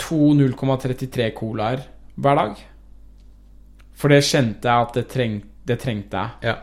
to 0.00 0.20
0,33 0.36 1.30
colaer 1.36 1.82
hver 2.20 2.36
dag. 2.36 2.60
For 3.96 4.08
det 4.12 4.22
kjente 4.24 4.68
jeg 4.68 4.86
at 4.86 4.94
det, 4.96 5.08
treng, 5.12 5.40
det 5.66 5.78
trengte 5.82 6.16
jeg. 6.16 6.50
Ja. 6.50 6.56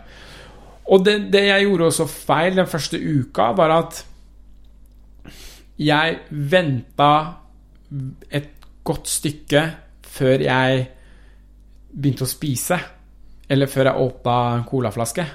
Og 0.87 1.03
det, 1.05 1.17
det 1.33 1.43
jeg 1.49 1.65
gjorde 1.67 1.89
også 1.89 2.07
feil 2.07 2.55
den 2.55 2.69
første 2.69 2.99
uka, 2.99 3.51
var 3.57 3.73
at 3.75 4.03
jeg 5.77 6.19
venta 6.29 7.11
et 8.31 8.53
godt 8.87 9.09
stykke 9.11 9.63
før 10.07 10.45
jeg 10.47 10.85
begynte 11.91 12.25
å 12.25 12.31
spise. 12.31 12.79
Eller 13.47 13.69
før 13.71 13.91
jeg 13.91 14.07
åpna 14.07 14.37
en 14.55 14.65
colaflaske. 14.67 15.25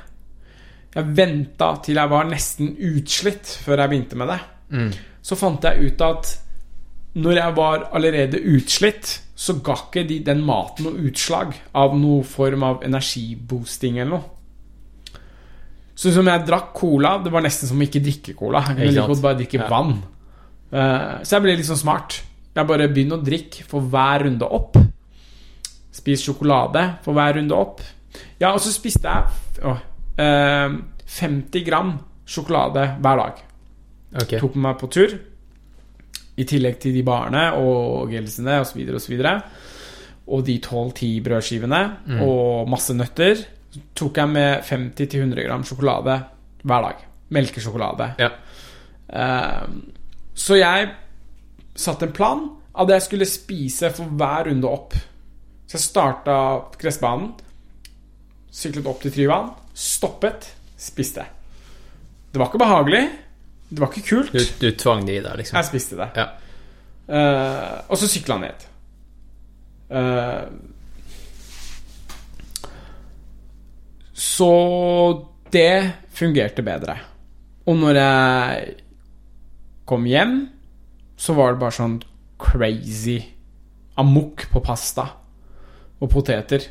Jeg 0.93 1.17
venta 1.17 1.71
til 1.85 1.97
jeg 1.97 2.13
var 2.13 2.29
nesten 2.29 2.75
utslitt 2.77 3.55
før 3.65 3.81
jeg 3.85 3.93
begynte 3.93 4.19
med 4.21 4.33
det. 4.33 4.41
Mm. 4.73 4.91
Så 5.23 5.39
fant 5.41 5.65
jeg 5.65 5.93
ut 5.93 6.05
at 6.05 6.33
når 7.23 7.39
jeg 7.39 7.57
var 7.57 7.87
allerede 7.93 8.41
utslitt, 8.55 9.19
så 9.43 9.57
ga 9.65 9.75
ikke 9.81 10.05
de, 10.07 10.21
den 10.23 10.43
maten 10.47 10.87
noe 10.87 11.07
utslag 11.09 11.55
av 11.75 11.97
noe 11.99 12.23
form 12.29 12.63
av 12.69 12.83
energiboosting 12.87 13.97
eller 13.99 14.13
noe. 14.19 15.19
Så 15.99 16.13
som 16.15 16.27
jeg 16.31 16.45
drakk 16.49 16.71
cola, 16.79 17.17
det 17.23 17.31
var 17.35 17.43
nesten 17.45 17.69
som 17.71 17.81
å 17.83 17.85
ikke 17.87 18.03
drikke 18.03 18.35
cola. 18.39 18.63
Jeg 18.71 18.79
kunne 18.79 18.93
like 19.09 19.23
bare 19.25 19.39
drikke 19.41 19.59
Ja. 19.61 19.69
vann. 19.71 19.97
Uh, 20.73 21.19
så 21.23 21.37
jeg 21.37 21.43
ble 21.45 21.57
litt 21.59 21.69
sånn 21.69 21.81
smart. 21.83 22.21
Jeg 22.55 22.67
bare 22.69 22.89
begynner 22.89 23.19
å 23.19 23.25
drikke 23.25 23.65
for 23.69 23.81
hver 23.93 24.25
runde 24.25 24.47
opp. 24.49 24.79
Spis 25.93 26.23
sjokolade 26.25 26.87
for 27.05 27.13
hver 27.17 27.35
runde 27.37 27.53
opp. 27.57 27.83
Ja, 28.41 28.53
og 28.55 28.61
så 28.65 28.73
spiste 28.73 29.09
jeg 29.11 29.65
å, 29.69 29.75
uh, 30.19 30.79
50 31.07 31.65
gram 31.67 31.99
sjokolade 32.27 32.87
hver 33.03 33.17
dag 33.21 33.43
Okay. 34.23 34.39
tok 34.41 34.55
med 34.57 34.63
meg 34.71 34.79
på 34.81 34.91
tur. 34.93 35.19
I 36.37 36.47
tillegg 36.49 36.79
til 36.81 36.95
de 36.97 37.03
barene 37.05 37.51
og 37.61 38.13
gelsene 38.13 38.61
osv. 38.63 38.81
Og, 38.87 39.01
så 39.03 39.13
videre, 39.13 39.35
og 40.33 40.45
de 40.47 40.57
12-10 40.63 41.11
brødskivene 41.27 41.83
og 42.25 42.71
masse 42.73 42.95
nøtter. 42.97 43.43
Tok 43.97 44.21
jeg 44.21 44.33
med 44.33 44.65
50-100 44.69 45.45
gram 45.47 45.65
sjokolade 45.67 46.17
hver 46.63 46.89
dag. 46.89 47.05
Melkesjokolade. 47.33 48.09
Ja. 48.21 48.31
Eh, 49.13 49.69
så 50.35 50.57
jeg 50.57 50.91
satte 51.77 52.09
en 52.09 52.17
plan 52.17 52.45
at 52.73 52.93
jeg 52.95 53.05
skulle 53.05 53.29
spise 53.29 53.91
for 53.93 54.13
hver 54.17 54.49
runde 54.49 54.69
opp. 54.69 54.97
Så 55.67 55.79
jeg 55.79 55.85
starta 55.87 56.37
gressbanen, 56.81 57.33
syklet 58.53 58.89
opp 58.89 59.01
til 59.03 59.13
Tryvann, 59.15 59.53
stoppet, 59.73 60.49
spiste. 60.77 61.25
Det 62.33 62.41
var 62.41 62.49
ikke 62.49 62.61
behagelig. 62.61 63.03
Det 63.73 63.81
var 63.81 63.89
ikke 63.93 64.09
kult. 64.09 64.33
Du, 64.35 64.43
du 64.61 64.69
tvang 64.77 65.07
de 65.09 65.17
i 65.17 65.23
deg, 65.25 65.39
liksom? 65.41 65.57
Jeg 65.57 65.69
spiste 65.71 65.97
det. 65.97 66.09
Ja. 66.19 66.27
Uh, 67.09 67.79
og 67.89 67.99
så 67.99 68.09
sykla 68.11 68.37
han 68.37 68.45
ned. 68.47 68.67
Uh, 69.93 70.45
så 74.13 74.53
det 75.53 75.75
fungerte 76.13 76.65
bedre. 76.65 76.97
Og 77.67 77.77
når 77.79 77.99
jeg 77.99 78.75
kom 79.89 80.05
hjem, 80.09 80.37
så 81.17 81.35
var 81.37 81.55
det 81.55 81.63
bare 81.63 81.77
sånn 81.77 81.99
crazy 82.43 83.19
amok 84.01 84.47
på 84.53 84.63
pasta 84.65 85.05
og 86.03 86.11
poteter. 86.11 86.65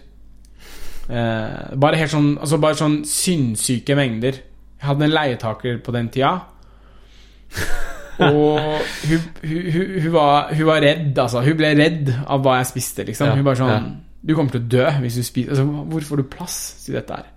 Eh, 1.12 1.76
bare 1.82 1.98
helt 2.00 2.12
sånn 2.14 2.36
Altså 2.40 2.60
bare 2.62 2.78
sånn 2.80 3.02
sinnssyke 3.08 3.98
mengder. 3.98 4.38
Jeg 4.80 4.86
hadde 4.86 5.08
en 5.08 5.16
leietaker 5.16 5.80
på 5.84 5.94
den 5.96 6.10
tida. 6.14 6.34
Og 8.22 8.60
hun, 9.10 9.24
hun, 9.42 9.72
hun, 9.74 9.86
hun, 10.04 10.12
var, 10.14 10.52
hun 10.54 10.68
var 10.68 10.84
redd, 10.84 11.18
altså. 11.18 11.42
Hun 11.46 11.58
ble 11.58 11.72
redd 11.80 12.12
av 12.22 12.44
hva 12.44 12.60
jeg 12.60 12.70
spiste, 12.70 13.06
liksom. 13.08 13.34
Hun 13.38 13.48
bare 13.48 13.62
sånn. 13.62 13.90
Du 14.22 14.36
kommer 14.38 14.54
til 14.54 14.62
å 14.62 14.70
dø 14.70 14.86
hvis 15.02 15.18
du 15.18 15.26
spiser 15.26 15.56
altså, 15.56 15.64
Hvor 15.90 16.04
får 16.06 16.20
du 16.22 16.28
plass 16.30 16.58
til 16.84 17.00
dette 17.00 17.16
her? 17.18 17.30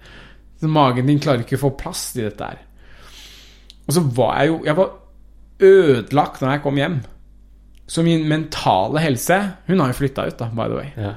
Så 0.60 0.68
magen 0.68 1.08
din 1.08 1.20
klarer 1.22 1.40
ikke 1.40 1.56
å 1.56 1.62
få 1.62 1.70
plass 1.80 2.10
til 2.12 2.26
dette 2.28 2.50
her. 2.50 2.60
Og 3.86 3.96
så 3.96 4.02
var 4.16 4.42
jeg 4.42 4.50
jo 4.50 4.58
Jeg 4.66 4.76
var 4.76 4.92
ødelagt 5.64 6.42
når 6.42 6.52
jeg 6.52 6.62
kom 6.66 6.80
hjem. 6.82 6.98
Så 7.88 8.04
min 8.04 8.28
mentale 8.28 9.00
helse 9.04 9.38
Hun 9.68 9.80
har 9.80 9.92
jo 9.92 10.00
flytta 10.02 10.26
ut, 10.28 10.38
da, 10.40 10.50
by 10.52 10.68
the 10.68 10.76
way. 10.76 10.92
Ja. 10.96 11.14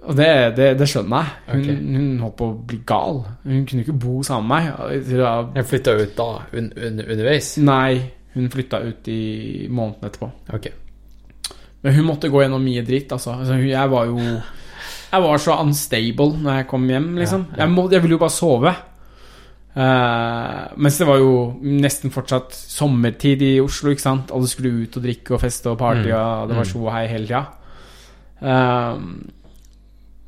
Og 0.00 0.16
det, 0.16 0.28
det, 0.56 0.68
det 0.80 0.88
skjønner 0.88 1.24
jeg. 1.24 1.40
Hun, 1.48 1.60
okay. 1.60 1.80
hun 1.96 2.20
holdt 2.22 2.36
på 2.38 2.46
å 2.48 2.54
bli 2.70 2.78
gal. 2.88 3.18
Hun 3.44 3.66
kunne 3.68 3.84
ikke 3.84 3.98
bo 4.00 4.22
sammen 4.24 4.48
med 4.48 4.70
meg. 4.88 5.58
Jeg 5.58 5.68
flytta 5.68 5.96
ut 5.98 6.14
da, 6.16 6.30
un, 6.56 6.70
un, 6.72 7.02
underveis? 7.04 7.50
Nei, 7.60 8.00
hun 8.34 8.48
flytta 8.52 8.78
ut 8.86 9.08
i 9.08 9.66
måneden 9.70 10.06
etterpå. 10.10 10.30
Okay. 10.54 10.72
Men 11.82 11.94
hun 11.96 12.04
måtte 12.06 12.28
gå 12.30 12.42
gjennom 12.42 12.62
mye 12.62 12.82
dritt, 12.84 13.10
altså. 13.12 13.38
altså 13.40 13.54
jeg 13.64 13.90
var 13.90 14.04
jo 14.06 14.18
Jeg 15.10 15.22
var 15.24 15.38
så 15.42 15.56
unstable 15.62 16.36
når 16.38 16.56
jeg 16.60 16.66
kom 16.70 16.84
hjem, 16.88 17.16
liksom. 17.18 17.46
Ja, 17.50 17.56
ja. 17.56 17.62
Jeg, 17.64 17.70
må, 17.74 17.88
jeg 17.90 18.02
ville 18.02 18.14
jo 18.14 18.22
bare 18.22 18.30
sove. 18.36 18.74
Uh, 19.70 20.66
mens 20.82 20.96
det 20.98 21.06
var 21.06 21.18
jo 21.22 21.32
nesten 21.62 22.10
fortsatt 22.10 22.52
sommertid 22.54 23.42
i 23.46 23.50
Oslo, 23.62 23.90
ikke 23.94 24.02
sant. 24.02 24.30
Alle 24.34 24.48
skulle 24.50 24.84
ut 24.84 24.96
og 24.98 25.04
drikke 25.04 25.34
og 25.36 25.40
feste 25.44 25.70
og 25.70 25.78
party, 25.78 26.08
Mm. 26.10 26.16
og 26.18 26.48
det 26.48 26.56
var 26.56 26.64
Mm. 26.64 26.70
tjo 26.72 26.84
og 26.86 26.92
hei 26.92 27.06
hele 27.06 27.26
tida. 27.26 27.46
Uh, 28.42 28.98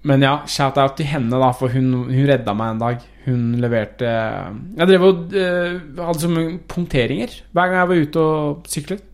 men 0.05 0.23
ja, 0.23 0.43
shout-out 0.47 0.97
til 0.97 1.07
henne, 1.07 1.31
da, 1.31 1.53
for 1.53 1.69
hun, 1.69 1.93
hun 2.11 2.27
redda 2.27 2.55
meg 2.55 2.71
en 2.71 2.79
dag. 2.79 2.99
Hun 3.25 3.43
leverte 3.63 4.09
Jeg 4.09 4.89
drev 4.91 5.05
og 5.07 5.19
Hadde 5.31 6.07
hadde 6.09 6.23
sånne 6.25 6.45
punkteringer 6.71 7.35
hver 7.55 7.69
gang 7.71 7.79
jeg 7.79 7.91
var 7.93 8.01
ute 8.07 8.23
og 8.27 8.71
syklet. 8.73 9.05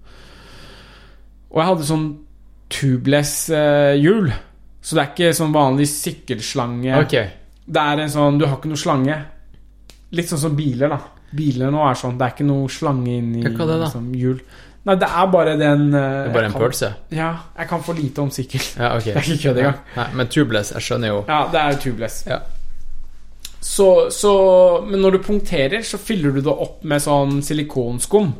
Og 1.48 1.60
jeg 1.60 1.68
hadde 1.70 1.88
sånn 1.88 2.06
tubeless 2.72 3.34
eh, 3.56 3.94
hjul. 4.00 4.30
Så 4.84 4.96
det 4.96 5.02
er 5.02 5.12
ikke 5.12 5.34
sånn 5.36 5.52
vanlig 5.54 5.88
sykkelslange. 5.90 6.94
Okay. 7.04 7.30
Det 7.68 7.84
er 7.92 8.02
en 8.04 8.12
sånn 8.12 8.38
Du 8.40 8.46
har 8.46 8.56
ikke 8.58 8.70
noe 8.72 8.80
slange. 8.80 9.16
Litt 10.16 10.30
sånn 10.30 10.40
som 10.40 10.56
biler, 10.56 10.92
da. 10.92 11.00
Biler 11.36 11.72
nå 11.72 11.82
er 11.84 11.98
sånn. 12.00 12.16
Det 12.20 12.24
er 12.28 12.36
ikke 12.36 12.48
noe 12.48 12.70
slange 12.72 13.12
inni 13.18 13.42
Ja, 13.44 13.52
liksom, 13.52 14.08
hjul. 14.16 14.38
Nei, 14.88 14.94
det 14.96 15.08
er 15.20 15.26
bare 15.28 15.56
den 15.60 15.88
eh, 15.92 16.00
Det 16.00 16.30
er 16.30 16.36
bare 16.36 16.48
en 16.48 16.54
kan- 16.54 16.62
pølse? 16.62 16.88
Ja, 17.12 17.30
jeg 17.58 17.68
kan 17.68 17.82
for 17.84 17.98
lite 17.98 18.22
om 18.24 18.30
sykkel. 18.32 18.62
Ja, 18.78 18.94
ok. 18.96 19.04
Det 19.10 19.16
er 19.16 19.26
ikke 19.26 19.42
kødd 19.42 19.58
engang. 19.64 19.82
Nei, 19.98 20.06
men 20.20 20.30
tubeless, 20.32 20.72
jeg 20.76 20.86
skjønner 20.86 21.12
jo 21.12 21.18
Ja, 21.28 21.40
det 21.52 21.60
er 21.64 21.80
tubeless. 21.82 22.22
Ja. 22.28 22.38
Så, 23.60 24.10
så 24.14 24.32
Men 24.86 25.00
når 25.02 25.16
du 25.16 25.24
punkterer, 25.24 25.82
så 25.82 25.98
fyller 25.98 26.36
du 26.36 26.42
det 26.42 26.52
opp 26.52 26.84
med 26.86 27.02
sånn 27.02 27.40
silikonskum. 27.42 28.30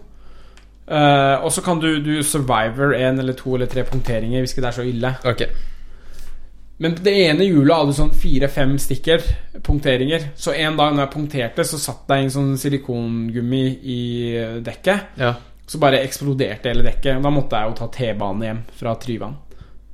Uh, 0.88 1.44
og 1.44 1.50
så 1.52 1.60
kan 1.60 1.80
du, 1.82 1.98
du 2.00 2.22
survivor 2.24 2.94
en 2.96 3.18
eller 3.20 3.36
to 3.36 3.52
eller 3.54 3.68
tre 3.68 3.82
punkteringer 3.84 4.40
hvis 4.40 4.54
ikke 4.54 4.64
det 4.64 4.70
er 4.70 4.78
så 4.78 4.86
ille. 4.88 5.10
Ok. 5.28 5.42
Men 6.78 6.94
på 6.94 7.02
det 7.04 7.14
ene 7.26 7.44
hjulet 7.44 7.74
hadde 7.74 7.92
du 7.92 7.98
sånn 7.98 8.14
fire-fem 8.14 8.76
stikker 8.80 9.24
punkteringer. 9.66 10.30
Så 10.38 10.54
en 10.54 10.78
dag 10.78 10.94
når 10.94 11.02
jeg 11.04 11.14
punkterte, 11.16 11.66
så 11.66 11.80
satt 11.82 12.06
det 12.08 12.20
en 12.22 12.32
sånn 12.32 12.52
silikongummi 12.62 13.62
i 13.82 14.00
dekket. 14.64 15.18
Ja. 15.18 15.32
Så 15.68 15.80
bare 15.82 16.04
eksploderte 16.06 16.70
hele 16.70 16.86
dekket. 16.86 17.18
Da 17.24 17.32
måtte 17.34 17.58
jeg 17.58 17.72
jo 17.72 17.78
ta 17.80 17.90
T-banen 17.92 18.46
hjem 18.46 18.60
fra 18.78 18.94
Tryvann. 19.02 19.34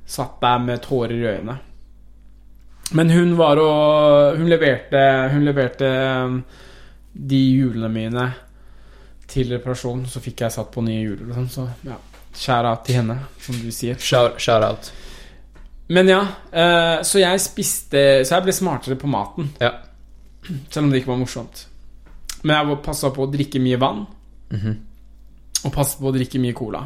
Satt 0.05 0.37
der 0.45 0.61
med 0.61 0.83
tårer 0.85 1.17
i 1.17 1.25
øynene. 1.33 1.57
Men 2.93 3.09
hun 3.09 3.37
var 3.37 3.57
og 3.57 4.37
Hun 4.37 4.49
leverte 4.49 4.99
Hun 5.33 5.45
leverte 5.45 5.87
um, 6.25 6.43
de 7.15 7.39
hjulene 7.55 7.89
mine 7.89 8.25
til 9.31 9.53
reparasjon. 9.55 10.03
Så 10.05 10.19
fikk 10.19 10.43
jeg 10.43 10.53
satt 10.53 10.67
på 10.73 10.83
nye 10.83 10.99
hjul 10.99 11.31
sånn. 11.31 11.47
Så 11.49 11.63
ja, 11.87 11.95
skjæra 12.35 12.73
til 12.85 12.99
henne, 12.99 13.15
som 13.41 13.55
du 13.57 13.69
sier. 13.73 13.95
Shout, 13.97 14.35
shout 14.43 14.65
out. 14.67 14.89
Men 15.87 16.09
ja, 16.09 16.19
eh, 16.51 16.97
så 17.05 17.21
jeg 17.21 17.41
spiste 17.43 17.99
Så 18.25 18.35
jeg 18.35 18.45
ble 18.47 18.55
smartere 18.57 18.97
på 18.99 19.09
maten. 19.09 19.49
Ja. 19.61 19.71
Selv 20.69 20.83
om 20.85 20.91
det 20.91 21.01
ikke 21.01 21.13
var 21.13 21.21
morsomt. 21.23 21.65
Men 22.43 22.57
jeg 22.57 22.79
passa 22.85 23.13
på 23.15 23.25
å 23.25 23.31
drikke 23.31 23.61
mye 23.63 23.79
vann. 23.81 24.03
Og 25.63 25.73
passa 25.73 25.97
på 26.01 26.11
å 26.11 26.13
drikke 26.13 26.41
mye 26.43 26.57
cola. 26.57 26.83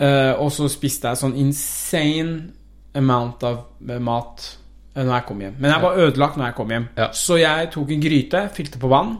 Eh, 0.00 0.32
og 0.40 0.48
så 0.52 0.66
spiste 0.72 1.12
jeg 1.12 1.20
sånn 1.20 1.36
insane 1.38 2.59
amount 2.98 3.42
av 3.46 3.58
eh, 3.88 3.98
mat 4.02 4.46
eh, 4.94 5.02
når 5.04 5.12
jeg 5.14 5.26
kom 5.28 5.42
hjem. 5.44 5.56
Men 5.58 5.74
jeg 5.74 5.82
var 5.84 5.98
ødelagt 6.06 6.38
når 6.40 6.48
jeg 6.50 6.56
kom 6.58 6.72
hjem. 6.74 6.88
Ja. 6.98 7.10
Så 7.16 7.38
jeg 7.40 7.70
tok 7.74 7.92
en 7.94 8.02
gryte, 8.04 8.44
fylte 8.56 8.80
på 8.82 8.90
vann, 8.90 9.12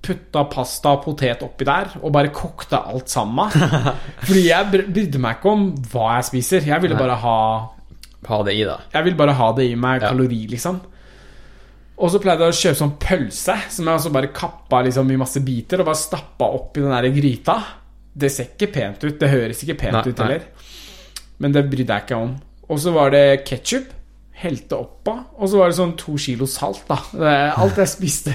putta 0.00 0.46
pasta 0.48 0.94
og 0.96 1.02
potet 1.04 1.42
oppi 1.44 1.66
der, 1.68 1.90
og 2.00 2.12
bare 2.14 2.30
kokte 2.32 2.78
alt 2.78 3.10
sammen. 3.12 3.50
Fordi 4.26 4.46
jeg 4.46 4.70
brydde 4.72 5.20
meg 5.20 5.36
ikke 5.40 5.52
om 5.52 5.66
hva 5.92 6.14
jeg 6.16 6.28
spiser. 6.30 6.64
Jeg 6.70 6.82
ville 6.86 6.96
bare 6.98 7.18
ha 7.20 7.36
Ha 8.28 8.38
det 8.44 8.52
i 8.54 8.64
da. 8.68 8.78
jeg 8.92 9.04
ville 9.06 9.16
bare 9.16 9.32
ha 9.38 9.46
det 9.56 9.64
i 9.70 9.76
meg, 9.80 10.02
kalori, 10.04 10.42
liksom. 10.52 10.78
Og 12.00 12.08
så 12.12 12.18
pleide 12.20 12.46
jeg 12.46 12.52
å 12.54 12.56
kjøpe 12.56 12.78
sånn 12.80 12.92
pølse, 13.00 13.54
som 13.72 13.88
jeg 13.88 13.98
også 14.00 14.10
bare 14.12 14.28
kappa 14.32 14.78
liksom 14.86 15.10
i 15.12 15.16
masse 15.20 15.40
biter 15.44 15.82
og 15.82 15.88
bare 15.90 16.00
stappa 16.00 16.46
opp 16.56 16.78
i 16.78 16.84
den 16.84 16.92
der 16.94 17.08
gryta. 17.12 17.56
Det 18.16 18.30
ser 18.32 18.54
ikke 18.54 18.70
pent 18.72 19.04
ut. 19.04 19.18
Det 19.20 19.28
høres 19.28 19.60
ikke 19.64 19.76
pent 19.82 19.98
Nei, 19.98 20.02
ut 20.08 20.20
nei. 20.22 20.26
heller. 20.30 20.46
Men 21.44 21.52
det 21.56 21.62
brydde 21.72 21.96
jeg 21.98 22.06
ikke 22.06 22.20
om. 22.24 22.32
Og 22.70 22.78
så 22.78 22.92
var 22.94 23.10
det 23.14 23.24
ketsjup. 23.48 23.88
Helte 24.40 24.76
oppå. 24.78 25.12
Og 25.36 25.50
så 25.52 25.58
var 25.60 25.68
det 25.68 25.76
sånn 25.76 25.96
to 26.00 26.14
kilo 26.16 26.46
salt, 26.48 26.86
da. 26.88 26.96
Alt 27.60 27.76
jeg 27.82 27.90
spiste. 27.92 28.32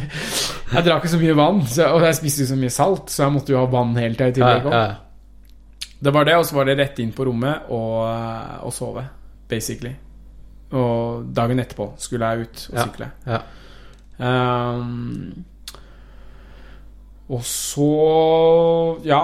Jeg 0.73 0.85
drakk 0.85 1.01
ikke 1.01 1.13
så 1.15 1.21
mye 1.21 1.37
vann, 1.39 1.63
så, 1.71 1.87
og 1.95 2.03
jeg 2.05 2.17
spiste 2.19 2.43
ikke 2.43 2.51
så 2.51 2.59
mye 2.61 2.73
salt, 2.75 3.09
så 3.13 3.23
jeg 3.23 3.33
måtte 3.37 3.53
jo 3.55 3.61
ha 3.61 3.65
vann 3.71 3.95
hele 3.97 4.13
tida 4.19 4.27
i 4.29 4.35
tillegg. 4.37 4.67
òg. 4.69 4.75
ja. 4.75 4.95
Det 6.05 6.11
var 6.13 6.25
det, 6.27 6.35
og 6.37 6.45
så 6.45 6.57
var 6.59 6.67
det 6.67 6.75
rett 6.77 6.99
inn 7.01 7.13
på 7.15 7.25
rommet 7.25 7.69
og, 7.73 8.01
og 8.67 8.73
sove, 8.75 9.01
basically. 9.49 9.93
Og 10.75 11.23
dagen 11.33 11.61
etterpå 11.63 11.87
skulle 11.97 12.27
jeg 12.29 12.45
ut 12.45 12.65
og 12.73 12.79
sykle. 12.83 13.07
ja. 13.25 13.39
Ehm, 14.19 15.43
og 17.29 17.41
så 17.43 17.89
Ja. 19.03 19.23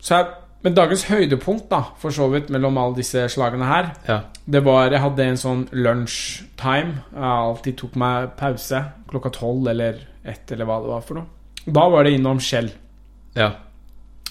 Så 0.00 0.14
jeg, 0.16 0.26
men 0.62 0.74
dagens 0.76 1.04
høydepunkt, 1.08 1.68
da, 1.70 1.82
for 1.98 2.10
så 2.12 2.26
vidt, 2.32 2.50
mellom 2.52 2.76
alle 2.78 2.96
disse 2.98 3.22
slagene 3.32 3.64
her, 3.68 3.92
ja. 4.08 4.18
det 4.44 4.60
var 4.66 4.90
Jeg 4.92 5.00
hadde 5.00 5.24
en 5.24 5.36
sånn 5.40 5.62
lunchtime. 5.72 7.00
Jeg 7.14 7.24
alltid 7.24 7.78
tok 7.80 7.96
meg 8.00 8.34
pause 8.36 8.82
klokka 9.10 9.30
tolv 9.34 9.68
eller 9.72 10.02
ett, 10.24 10.50
eller 10.52 10.68
hva 10.68 10.80
det 10.84 10.90
var 10.92 11.00
for 11.06 11.20
noe. 11.20 11.26
Da 11.66 11.86
var 11.92 12.04
det 12.04 12.12
innom 12.18 12.40
Shell. 12.40 12.70
ja. 13.36 13.50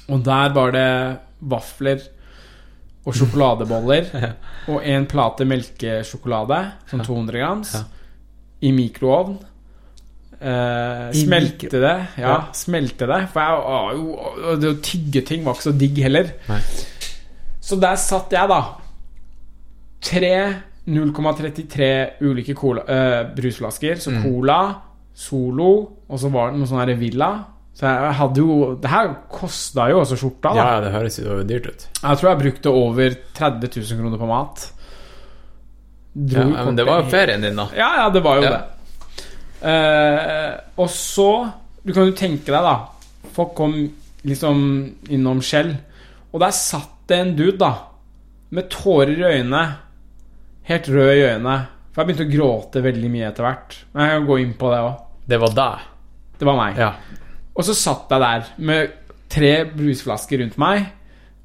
Og 0.10 0.24
der 0.26 0.50
var 0.56 0.72
det 0.74 0.86
vafler 1.46 2.00
og 3.06 3.14
sjokoladeboller 3.14 4.08
og 4.74 4.80
en 4.82 5.06
plate 5.06 5.46
melkesjokolade, 5.46 6.58
sånn 6.90 7.04
200 7.06 7.38
grams, 7.38 7.74
Ja. 7.78 7.84
i 8.66 8.72
mikroovn. 8.74 9.38
I 10.42 11.24
smelte 11.26 11.80
det. 11.84 11.96
Ja, 12.18 12.28
Ja. 12.30 12.36
smelte 12.54 13.08
det. 13.08 13.28
For 13.34 13.42
jeg 13.42 13.60
å, 13.60 14.34
å, 14.54 14.56
Det 14.60 14.70
å 14.72 14.80
tygge 14.82 15.26
ting 15.28 15.44
var 15.44 15.54
ikke 15.58 15.68
så 15.72 15.78
digg 15.78 15.98
heller. 16.02 16.32
Nei. 16.48 16.60
Så 17.62 17.76
der 17.80 17.96
satt 17.96 18.32
jeg, 18.32 18.48
da. 18.50 18.62
Tre 20.02 20.56
0,33 20.88 21.90
ulike 22.22 22.56
cola, 22.56 22.82
uh, 22.88 23.36
brusflasker. 23.36 23.96
Så 24.00 24.12
Mm. 24.12 24.24
Cola, 24.24 24.60
Solo, 25.14 25.90
og 26.10 26.20
så 26.20 26.30
var 26.32 26.52
det 26.52 26.60
noe 26.60 26.68
sånn 26.68 26.80
her 26.80 26.96
Villa. 26.96 27.32
Så 27.76 27.86
jeg 27.88 28.14
hadde 28.16 28.38
jo 28.40 28.76
Det 28.82 28.90
her 28.90 29.10
kosta 29.30 29.90
jo 29.90 30.00
også 30.02 30.16
skjorta, 30.18 30.54
da. 30.56 30.56
ja, 30.56 30.80
det 30.82 30.92
høres 30.94 31.20
jo 31.20 31.44
dyrt 31.44 31.68
ut. 31.68 31.88
Jeg 32.02 32.18
tror 32.18 32.30
jeg 32.30 32.40
brukte 32.40 32.70
over 32.72 33.16
30 33.36 33.70
000 33.76 34.00
kroner 34.02 34.18
på 34.18 34.28
mat. 34.28 34.72
Dro 36.16 36.42
Ja, 36.56 36.64
men 36.66 36.76
det 36.76 36.86
var 36.88 37.04
jo 37.04 37.10
ferien 37.10 37.42
din, 37.42 37.56
da. 37.56 37.68
Ja, 37.76 37.90
ja, 38.04 38.10
det 38.10 38.24
var 38.24 38.36
jo 38.38 38.44
Ja. 38.44 38.50
det. 38.50 38.64
Eh, 39.62 40.54
og 40.80 40.88
så 40.94 41.30
Du 41.84 41.92
kan 41.96 42.06
jo 42.10 42.14
tenke 42.16 42.52
deg, 42.52 42.64
da. 42.64 42.76
Folk 43.36 43.54
kom 43.58 43.74
liksom 44.28 44.60
innom 45.10 45.40
Shell, 45.42 45.72
og 46.34 46.42
der 46.44 46.52
satt 46.56 47.08
det 47.08 47.18
en 47.24 47.32
dude, 47.38 47.58
da. 47.58 47.70
Med 48.52 48.68
tårer 48.70 49.14
i 49.16 49.24
øynene. 49.40 49.62
Helt 50.68 50.90
rød 50.92 51.12
i 51.16 51.24
øynene. 51.32 51.56
For 51.94 52.04
jeg 52.04 52.10
begynte 52.10 52.28
å 52.28 52.34
gråte 52.36 52.84
veldig 52.84 53.10
mye 53.14 53.30
etter 53.32 53.48
hvert. 53.48 53.78
Men 53.94 54.04
jeg 54.06 54.18
kan 54.20 54.28
gå 54.28 54.38
inn 54.44 54.54
på 54.60 54.70
det 54.74 54.82
òg. 54.86 55.00
Det 55.32 55.40
var 55.42 55.56
deg. 55.58 55.88
Det 56.40 56.46
var 56.50 56.60
meg. 56.60 56.78
Ja. 56.84 56.92
Og 57.56 57.66
så 57.66 57.74
satt 57.80 58.12
jeg 58.14 58.22
der 58.26 58.46
med 58.58 58.94
tre 59.30 59.54
brusflasker 59.72 60.44
rundt 60.44 60.58
meg. 60.62 60.86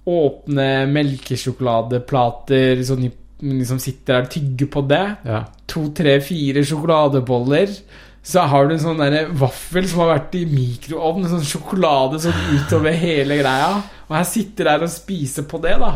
Åpne 0.05 0.68
melkesjokoladeplater 0.93 2.83
sånn, 2.84 3.05
i- 3.07 3.12
liksom 3.44 3.78
sitter 3.82 4.16
der 4.16 4.26
og 4.26 4.32
tygger 4.34 4.73
på 4.73 4.82
det. 4.90 5.05
ja. 5.28 5.44
To, 5.70 5.89
tre, 5.97 6.18
fire 6.23 6.62
sjokoladeboller. 6.66 7.70
Så 8.24 8.40
har 8.48 8.68
du 8.68 8.73
en 8.73 8.81
sånn 8.81 9.00
der 9.02 9.28
vaffel 9.36 9.84
som 9.89 10.00
har 10.00 10.14
vært 10.14 10.36
i 10.39 10.44
mikroovn. 10.48 11.26
Sånn 11.28 11.44
sjokolade 11.44 12.20
sånn 12.23 12.55
utover 12.56 12.94
hele 12.97 13.36
greia. 13.42 13.82
Og 14.08 14.14
jeg 14.16 14.28
sitter 14.31 14.70
der 14.70 14.84
og 14.86 14.92
spiser 14.92 15.44
på 15.48 15.60
det, 15.64 15.74
da. 15.81 15.90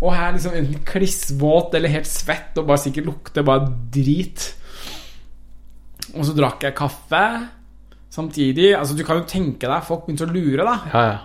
Og 0.00 0.08
jeg 0.12 0.22
er 0.24 0.36
liksom 0.36 0.56
enten 0.60 0.84
klissvåt 0.88 1.76
eller 1.76 1.92
helt 1.92 2.08
svett 2.08 2.56
og 2.60 2.68
bare 2.70 2.80
sikkert 2.84 3.08
lukter 3.10 3.44
bare 3.44 3.68
drit. 3.92 4.46
Og 6.14 6.24
så 6.28 6.36
drakk 6.36 6.64
jeg 6.68 6.76
kaffe 6.78 7.24
samtidig. 8.14 8.70
Altså, 8.78 8.96
du 8.96 9.04
kan 9.04 9.20
jo 9.20 9.28
tenke 9.28 9.68
deg, 9.68 9.84
folk 9.84 10.06
begynte 10.06 10.28
å 10.28 10.32
lure, 10.32 10.64
da. 10.64 10.78
Ja, 10.92 11.04
ja. 11.10 11.20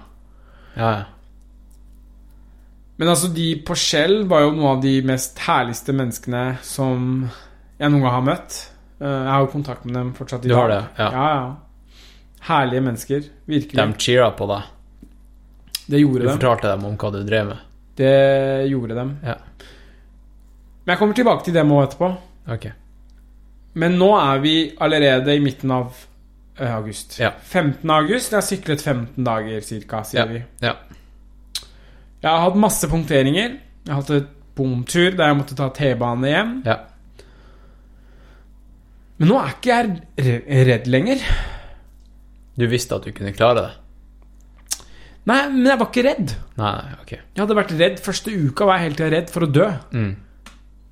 Ja, 0.79 0.91
ja. 0.97 1.07
Men 2.99 3.07
altså, 3.13 3.29
de 3.31 3.45
på 3.63 3.75
Shell 3.79 4.25
var 4.27 4.41
jo 4.43 4.51
noen 4.57 4.73
av 4.75 4.81
de 4.83 4.97
mest 5.07 5.37
herligste 5.45 5.93
menneskene 5.95 6.41
som 6.67 7.05
jeg 7.79 7.91
noen 7.93 8.03
gang 8.03 8.11
har 8.17 8.25
møtt. 8.27 8.57
Eh, 8.99 9.07
Jeg 9.07 9.31
har 9.31 9.45
jo 9.45 9.51
kontakt 9.53 9.85
med 9.87 9.95
dem 9.95 10.09
fortsatt 10.17 10.43
i 10.43 10.49
dag. 10.49 10.51
Du 10.51 10.59
har 10.59 10.73
det, 10.73 10.79
ja. 10.99 11.07
ja, 11.15 11.29
ja. 11.37 11.95
Herlige 12.49 12.81
mennesker. 12.83 13.23
Virkelig. 13.47 13.79
De 13.79 14.03
cheera 14.03 14.31
på 14.35 14.47
deg. 14.51 14.67
det 15.89 15.99
gjorde 16.03 16.19
Du 16.19 16.25
dem. 16.27 16.35
fortalte 16.39 16.67
dem 16.73 16.83
om 16.89 16.97
hva 16.99 17.11
du 17.15 17.21
drev 17.23 17.47
med. 17.53 17.63
Det 17.99 18.11
gjorde 18.69 18.95
dem. 18.99 19.15
Ja. 19.23 19.35
Men 20.83 20.93
jeg 20.93 20.99
kommer 20.99 21.17
tilbake 21.17 21.43
til 21.47 21.53
dem 21.55 21.71
òg 21.75 21.85
etterpå. 21.87 22.11
Ok. 22.51 22.67
Men 23.79 23.97
nå 24.01 24.11
er 24.19 24.39
vi 24.43 24.53
allerede 24.81 25.35
i 25.35 25.39
midten 25.43 25.71
av 25.71 25.95
eh, 26.59 26.75
august. 26.75 27.17
Ja. 27.19 27.31
15. 27.43 27.89
august. 27.95 28.31
Jeg 28.31 28.41
har 28.41 28.47
syklet 28.47 28.81
15 28.83 29.23
dager 29.27 29.61
cirka, 29.63 30.03
sier 30.03 30.25
Ja. 30.25 30.25
vi. 30.35 30.43
Ja. 30.67 30.75
Jeg 32.19 32.29
har 32.31 32.41
hatt 32.43 32.57
masse 32.59 32.87
punkteringer. 32.91 33.57
Jeg 33.85 33.93
har 33.93 34.01
hatt 34.01 34.09
et 34.17 34.31
bomtur 34.59 35.13
der 35.15 35.29
jeg 35.31 35.37
måtte 35.39 35.55
ta 35.55 35.69
T-bane 35.75 36.27
hjem. 36.33 36.55
Ja. 36.67 36.75
Men 39.19 39.31
nå 39.33 39.37
er 39.41 39.53
ikke 39.55 39.75
jeg 39.75 40.65
redd 40.69 40.87
lenger. 40.91 41.23
Du 42.59 42.65
visste 42.71 42.95
at 42.99 43.05
du 43.07 43.11
kunne 43.15 43.33
klare 43.35 43.63
det? 43.65 44.85
Nei, 45.29 45.41
men 45.51 45.67
jeg 45.67 45.79
var 45.79 45.89
ikke 45.91 46.03
redd. 46.07 46.31
Nei, 46.59 46.75
ok. 47.03 47.11
Jeg 47.19 47.39
hadde 47.43 47.55
vært 47.59 47.73
redd 47.77 47.99
Første 48.01 48.31
uka 48.33 48.65
var 48.65 48.79
jeg 48.79 48.89
helt 48.89 49.01
redd 49.13 49.31
for 49.33 49.45
å 49.45 49.49
dø. 49.51 49.67
Mm. 49.93 50.13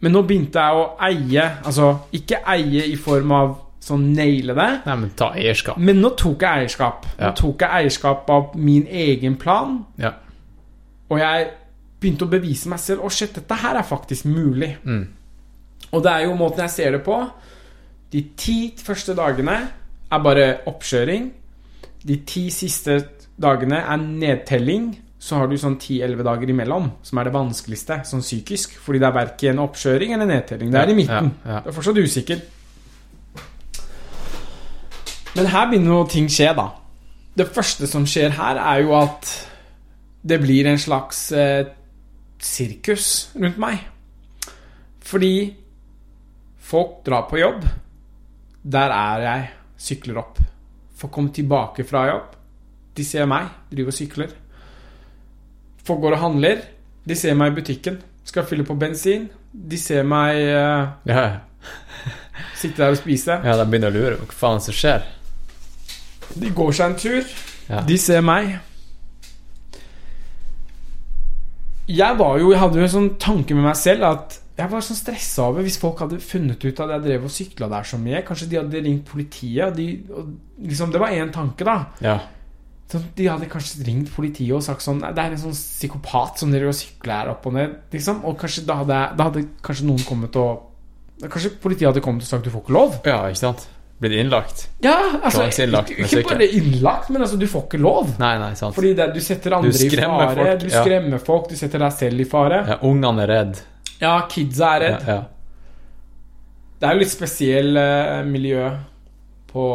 Men 0.06 0.14
nå 0.14 0.22
begynte 0.30 0.62
jeg 0.62 0.78
å 0.78 0.84
eie 1.08 1.46
Altså, 1.66 1.88
ikke 2.14 2.44
eie 2.54 2.84
i 2.92 2.98
form 3.02 3.32
av 3.34 3.56
sånn 3.88 4.04
naile 4.14 4.52
det, 4.58 4.68
Nei, 4.84 4.96
men 5.00 5.12
ta 5.16 5.30
eierskap. 5.40 5.78
men 5.80 6.02
nå 6.04 6.10
tok 6.20 6.42
jeg 6.44 6.64
eierskap. 6.66 7.06
Nå 7.22 7.30
tok 7.40 7.62
jeg 7.64 7.86
eierskap 7.86 8.30
av 8.36 8.56
min 8.60 8.84
egen 8.92 9.38
plan, 9.40 9.78
Ja. 10.02 10.12
Og 11.08 11.20
jeg 11.22 11.48
begynte 11.98 12.28
å 12.28 12.32
bevise 12.32 12.70
meg 12.70 12.82
selv 12.84 13.06
Å, 13.06 13.12
shit, 13.14 13.34
dette 13.36 13.58
her 13.62 13.80
er 13.80 13.88
faktisk 13.88 14.28
mulig. 14.30 14.74
Mm. 14.84 15.06
Og 15.96 16.04
det 16.04 16.14
er 16.14 16.26
jo 16.28 16.38
måten 16.38 16.66
jeg 16.66 16.74
ser 16.74 16.98
det 16.98 17.04
på. 17.06 17.18
De 18.12 18.24
ti 18.40 18.60
første 18.80 19.16
dagene 19.18 19.58
er 20.12 20.24
bare 20.24 20.48
oppkjøring. 20.70 21.30
De 22.08 22.18
ti 22.28 22.48
siste 22.54 23.00
dagene 23.40 23.82
er 23.84 24.02
nedtelling. 24.04 24.92
Så 25.18 25.40
har 25.40 25.50
du 25.50 25.56
sånn 25.60 25.80
10-11 25.80 26.22
dager 26.28 26.52
imellom, 26.54 26.92
som 27.04 27.18
er 27.18 27.28
det 27.28 27.34
vanskeligste 27.34 27.98
sånn 28.06 28.22
psykisk. 28.22 28.78
Fordi 28.84 29.02
det 29.02 29.10
er 29.10 29.16
verken 29.16 29.64
oppkjøring 29.64 30.14
eller 30.16 30.30
nedtelling. 30.30 30.72
Det 30.72 30.84
er 30.84 30.94
i 30.94 30.98
midten. 31.00 31.32
Ja, 31.42 31.56
ja. 31.56 31.64
Det 31.66 31.72
er 31.72 31.78
fortsatt 31.80 32.04
usikker. 32.04 32.44
Men 35.38 35.50
her 35.54 35.68
begynner 35.70 35.94
noe 35.94 36.08
ting 36.10 36.30
skje, 36.32 36.52
da. 36.58 36.70
Det 37.38 37.50
første 37.54 37.90
som 37.90 38.06
skjer 38.10 38.34
her, 38.38 38.58
er 38.58 38.86
jo 38.86 38.96
at 38.98 39.34
det 40.28 40.40
blir 40.44 40.68
en 40.68 40.80
slags 40.82 41.20
eh, 41.32 41.68
sirkus 42.44 43.30
rundt 43.40 43.60
meg. 43.62 43.80
Fordi 45.08 45.34
folk 46.68 47.00
drar 47.06 47.28
på 47.30 47.40
jobb. 47.40 47.64
Der 48.68 48.92
er 48.92 49.24
jeg. 49.24 49.46
Sykler 49.78 50.20
opp. 50.24 50.40
Folk 50.98 51.14
kommer 51.14 51.32
tilbake 51.36 51.86
fra 51.88 52.08
jobb. 52.10 52.34
De 52.98 53.06
ser 53.06 53.28
meg, 53.30 53.52
driver 53.70 53.94
og 53.94 53.98
sykler. 53.98 54.32
Folk 55.88 56.02
går 56.04 56.18
og 56.18 56.24
handler. 56.26 56.64
De 57.08 57.16
ser 57.16 57.38
meg 57.38 57.54
i 57.54 57.60
butikken. 57.62 58.00
Skal 58.28 58.48
fylle 58.50 58.66
på 58.68 58.76
bensin. 58.76 59.30
De 59.54 59.78
ser 59.80 60.04
meg 60.04 60.42
eh, 60.44 60.88
Ja, 61.08 61.28
sitte 62.60 62.82
der 62.84 62.92
og 62.96 62.98
spise. 63.00 63.38
ja, 63.46 63.54
de 63.58 63.66
begynner 63.70 63.94
å 63.94 63.96
lure 63.96 64.18
hva 64.20 64.34
faen 64.36 64.60
som 64.66 64.76
skjer. 64.76 65.06
De 66.36 66.50
går 66.54 66.74
seg 66.76 66.90
en 66.92 66.98
tur. 67.00 67.30
Ja. 67.70 67.84
De 67.88 67.96
ser 68.02 68.26
meg. 68.26 68.58
Jeg 71.88 72.18
var 72.20 72.38
jo 72.42 72.52
Jeg 72.52 72.60
hadde 72.60 72.80
jo 72.82 72.86
en 72.88 72.94
sånn 72.94 73.10
tanke 73.22 73.56
med 73.56 73.68
meg 73.70 73.80
selv 73.80 74.08
at 74.10 74.42
jeg 74.58 74.72
var 74.72 74.82
sånn 74.82 74.98
stressa 74.98 75.44
over 75.52 75.62
hvis 75.62 75.76
folk 75.78 76.00
hadde 76.02 76.18
funnet 76.24 76.64
ut 76.66 76.80
at 76.82 76.90
jeg 76.96 77.04
drev 77.04 77.28
og 77.28 77.34
sykla 77.34 77.68
der 77.70 77.86
så 77.86 78.00
mye. 78.02 78.24
Kanskje 78.26 78.48
de 78.50 78.58
hadde 78.58 78.80
ringt 78.82 79.04
politiet. 79.06 79.68
Og 79.68 79.76
de, 79.78 79.86
og 80.10 80.32
liksom, 80.66 80.90
det 80.96 81.02
var 81.04 81.14
én 81.14 81.30
tanke, 81.30 81.68
da. 81.68 81.76
Ja. 82.02 82.16
Så 82.90 83.04
de 83.20 83.28
hadde 83.30 83.50
kanskje 83.52 83.86
ringt 83.86 84.10
politiet 84.16 84.56
og 84.56 84.64
sagt 84.66 84.82
sånn 84.82 85.04
Det 85.04 85.20
er 85.20 85.36
en 85.36 85.42
sånn 85.42 85.54
psykopat 85.54 86.42
som 86.42 86.54
driver 86.54 86.72
og 86.72 86.80
sykler 86.80 87.20
her 87.20 87.32
opp 87.36 87.46
og 87.46 87.54
ned. 87.60 87.78
Liksom. 87.94 88.24
Og 88.26 88.40
kanskje 88.42 88.66
da 88.66 88.80
hadde, 88.82 89.02
da 89.20 89.30
hadde 89.30 89.46
kanskje 89.62 89.90
noen 89.92 90.08
kommet 90.08 90.42
og 90.42 90.64
Kanskje 91.18 91.56
politiet 91.58 91.88
hadde 91.90 92.02
kommet 92.06 92.22
og 92.22 92.30
sagt 92.30 92.46
du 92.46 92.52
får 92.54 92.62
ikke 92.62 92.74
lov. 92.76 92.98
ja, 93.06 93.24
ikke 93.26 93.42
sant? 93.42 93.64
Blitt 93.98 94.14
innlagt? 94.14 94.68
Ja, 94.86 94.98
altså 95.26 95.48
innlagt 95.64 95.90
Ikke, 95.96 96.22
bare 96.28 96.46
innlagt, 96.54 97.10
men 97.10 97.24
altså 97.26 97.40
du 97.42 97.48
får 97.50 97.64
ikke 97.66 97.80
lov. 97.82 98.12
Nei, 98.22 98.36
nei, 98.42 98.52
sant. 98.60 98.76
Fordi 98.78 98.92
det, 98.98 99.08
du 99.16 99.24
setter 99.26 99.58
andre 99.58 99.72
i 99.74 99.90
fare, 99.90 100.28
folk, 100.38 100.62
du 100.62 100.68
ja. 100.70 100.84
skremmer 100.84 101.24
folk, 101.24 101.50
du 101.50 101.58
setter 101.58 101.82
deg 101.82 101.96
selv 101.98 102.22
i 102.22 102.28
fare. 102.30 102.62
ja, 102.70 102.78
Ungene 102.86 103.26
er 103.26 103.34
redd. 103.34 103.64
Ja, 103.98 104.14
kidsa 104.30 104.76
er 104.76 104.86
redd. 104.86 105.10
ja. 105.10 105.20
Det 106.78 106.86
er 106.86 106.94
jo 106.94 107.02
litt 107.02 107.10
spesiell 107.10 107.80
eh, 107.82 108.20
miljø 108.30 108.68
på 109.50 109.68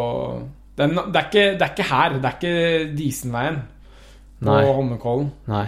det 0.73 0.85
er, 0.87 0.93
det, 0.95 1.19
er 1.19 1.27
ikke, 1.27 1.47
det 1.59 1.65
er 1.67 1.73
ikke 1.75 1.89
her. 1.91 2.15
Det 2.17 2.29
er 2.29 2.37
ikke 2.39 2.97
Disenveien 2.97 3.59
på. 4.43 4.55
Holmenkollen. 4.55 5.33
Nei. 5.51 5.67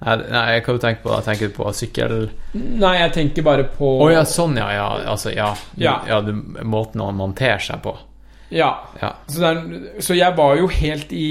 Nei, 0.00 0.60
hva 0.64 0.64
hva 0.64 0.78
du 0.78 0.80
tenke 0.80 1.02
på? 1.04 1.16
Tenker 1.26 1.50
tenker 1.50 1.50
på 1.52 1.72
sykkel... 1.76 2.14
Nei, 2.56 2.94
jeg 3.02 3.12
tenker 3.12 3.44
bare 3.44 3.66
på 3.68 3.90
Å 4.00 4.06
ja, 4.08 4.22
sånn, 4.24 4.56
ja. 4.56 4.70
ja 4.72 4.86
altså, 5.12 5.28
ja. 5.34 5.50
Ja. 5.76 5.98
ja 6.08 6.20
du, 6.24 6.32
måten 6.64 7.02
å 7.04 7.10
ter 7.36 7.60
seg 7.60 7.82
på. 7.84 7.92
Ja. 8.48 8.70
Ja. 9.02 9.12
Så, 9.28 9.42
det 9.42 9.50
er, 9.50 10.00
så 10.00 10.16
jeg 10.16 10.36
var 10.40 10.56
jo 10.56 10.70
helt 10.72 11.12
i 11.12 11.28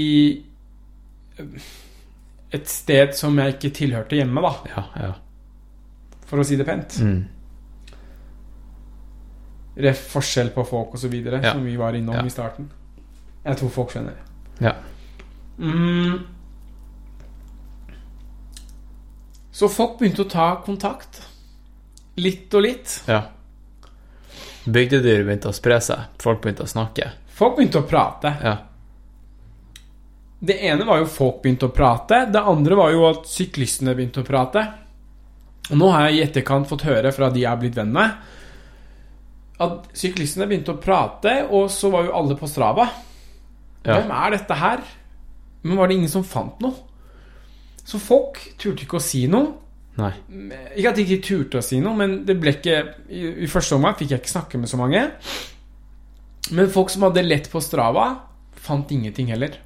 et 2.54 2.70
sted 2.70 3.12
som 3.18 3.36
jeg 3.38 3.56
ikke 3.56 3.74
tilhørte 3.74 4.18
hjemme, 4.18 4.42
da, 4.42 4.54
Ja, 4.70 4.86
ja. 5.02 5.12
for 6.30 6.42
å 6.42 6.46
si 6.46 6.58
det 6.58 6.66
pent. 6.66 6.96
Mm. 7.02 7.20
Ref 9.80 10.02
forskjell 10.14 10.50
på 10.54 10.64
folk 10.66 10.94
og 10.94 11.02
så 11.02 11.10
videre, 11.10 11.42
Ja. 11.42 11.52
som 11.54 11.64
vi 11.64 11.76
var 11.78 11.94
innom 11.98 12.14
Ja. 12.16 12.24
i 12.26 12.30
starten. 12.30 12.70
Jeg 13.44 13.56
tror 13.56 13.70
folk 13.70 13.90
skjønner. 13.90 14.14
Ja. 14.60 14.74
Mm. 15.58 16.20
Så 19.52 19.68
folk 19.68 19.98
begynte 19.98 20.22
å 20.24 20.30
ta 20.30 20.48
kontakt. 20.64 21.22
Litt 22.20 22.54
og 22.54 22.66
litt. 22.66 23.02
ja. 23.10 23.22
Bygdedyr 24.64 25.22
begynte 25.24 25.48
å 25.48 25.56
spre 25.56 25.78
seg. 25.80 26.10
Folk 26.20 26.42
begynte 26.44 26.66
å 26.66 26.68
snakke. 26.68 27.06
Folk 27.34 27.56
begynte 27.56 27.80
å 27.80 27.86
prate. 27.88 28.32
Ja. 28.44 28.56
Det 30.40 30.56
ene 30.68 30.84
var 30.88 31.00
jo 31.00 31.08
folk 31.08 31.40
begynte 31.42 31.68
å 31.68 31.72
prate. 31.74 32.26
Det 32.32 32.42
andre 32.52 32.76
var 32.76 32.92
jo 32.92 33.06
at 33.08 33.26
syklistene 33.28 33.94
begynte 33.96 34.20
å 34.22 34.28
prate. 34.28 34.66
Og 35.70 35.80
nå 35.80 35.88
har 35.94 36.08
jeg 36.08 36.18
i 36.18 36.22
etterkant 36.26 36.68
fått 36.68 36.84
høre 36.88 37.12
fra 37.16 37.30
de 37.32 37.42
jeg 37.42 37.50
har 37.50 37.58
blitt 37.60 37.76
venn 37.78 37.92
med, 37.94 38.14
at 39.60 39.90
syklistene 39.96 40.48
begynte 40.48 40.72
å 40.72 40.80
prate, 40.80 41.34
og 41.52 41.68
så 41.72 41.90
var 41.92 42.06
jo 42.06 42.14
alle 42.16 42.36
på 42.40 42.48
Strava. 42.48 42.86
Ja. 43.84 43.98
Hvem 43.98 44.12
er 44.16 44.34
dette 44.34 44.56
her? 44.56 44.84
Men 45.62 45.76
var 45.80 45.88
det 45.88 45.98
ingen 46.00 46.12
som 46.12 46.24
fant 46.24 46.60
noe? 46.64 46.89
Så 47.90 47.98
folk 48.02 48.38
turte 48.60 48.84
ikke 48.86 49.00
å 49.00 49.02
si 49.02 49.24
noe. 49.30 49.56
Nei. 49.98 50.12
Ikke 50.78 50.92
at 50.92 50.98
de 51.00 51.02
ikke 51.04 51.24
turte 51.26 51.58
å 51.58 51.64
si 51.66 51.80
noe, 51.82 51.96
men 51.98 52.20
det 52.28 52.36
ble 52.40 52.52
ikke 52.54 52.76
I, 53.10 53.24
i 53.44 53.48
første 53.50 53.74
omgang 53.76 53.96
fikk 53.98 54.12
jeg 54.14 54.22
ikke 54.22 54.32
snakke 54.36 54.60
med 54.62 54.70
så 54.70 54.78
mange. 54.80 55.02
Men 56.54 56.70
folk 56.72 56.90
som 56.92 57.04
hadde 57.06 57.24
lett 57.26 57.48
på 57.52 57.60
Strava, 57.62 58.06
fant 58.60 58.90
ingenting 58.94 59.30
heller. 59.32 59.58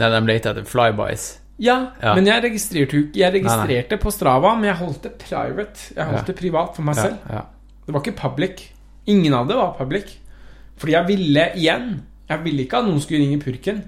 Nei, 0.00 0.08
de 0.12 0.20
lette 0.28 0.52
etter 0.52 0.66
flybys. 0.68 1.26
Ja, 1.60 1.92
Ja. 2.00 2.14
men 2.16 2.24
jeg 2.24 2.42
registrerte 2.42 2.96
jo 2.96 3.08
Jeg 3.14 3.32
registrerte 3.34 3.98
på 4.00 4.10
Strava, 4.14 4.54
men 4.56 4.64
jeg 4.70 4.76
holdt 4.78 5.02
det 5.02 5.18
private. 5.18 5.92
Jeg 5.96 6.04
holdt 6.06 6.20
Ja. 6.22 6.24
det 6.32 6.36
privat 6.36 6.74
for 6.76 6.82
meg 6.82 6.94
selv. 6.96 7.18
ja. 7.28 7.42
Det 7.86 7.92
var 7.94 8.00
ikke 8.00 8.16
public. 8.16 8.70
Ingen 9.06 9.34
av 9.34 9.48
det 9.48 9.56
var 9.56 9.74
public. 9.78 10.18
Fordi 10.78 10.92
jeg 10.92 11.06
ville 11.08 11.52
igjen 11.56 12.02
Jeg 12.30 12.44
ville 12.44 12.62
ikke 12.62 12.78
at 12.78 12.84
noen 12.84 13.00
skulle 13.00 13.20
ringe 13.26 13.40
purken 13.42 13.82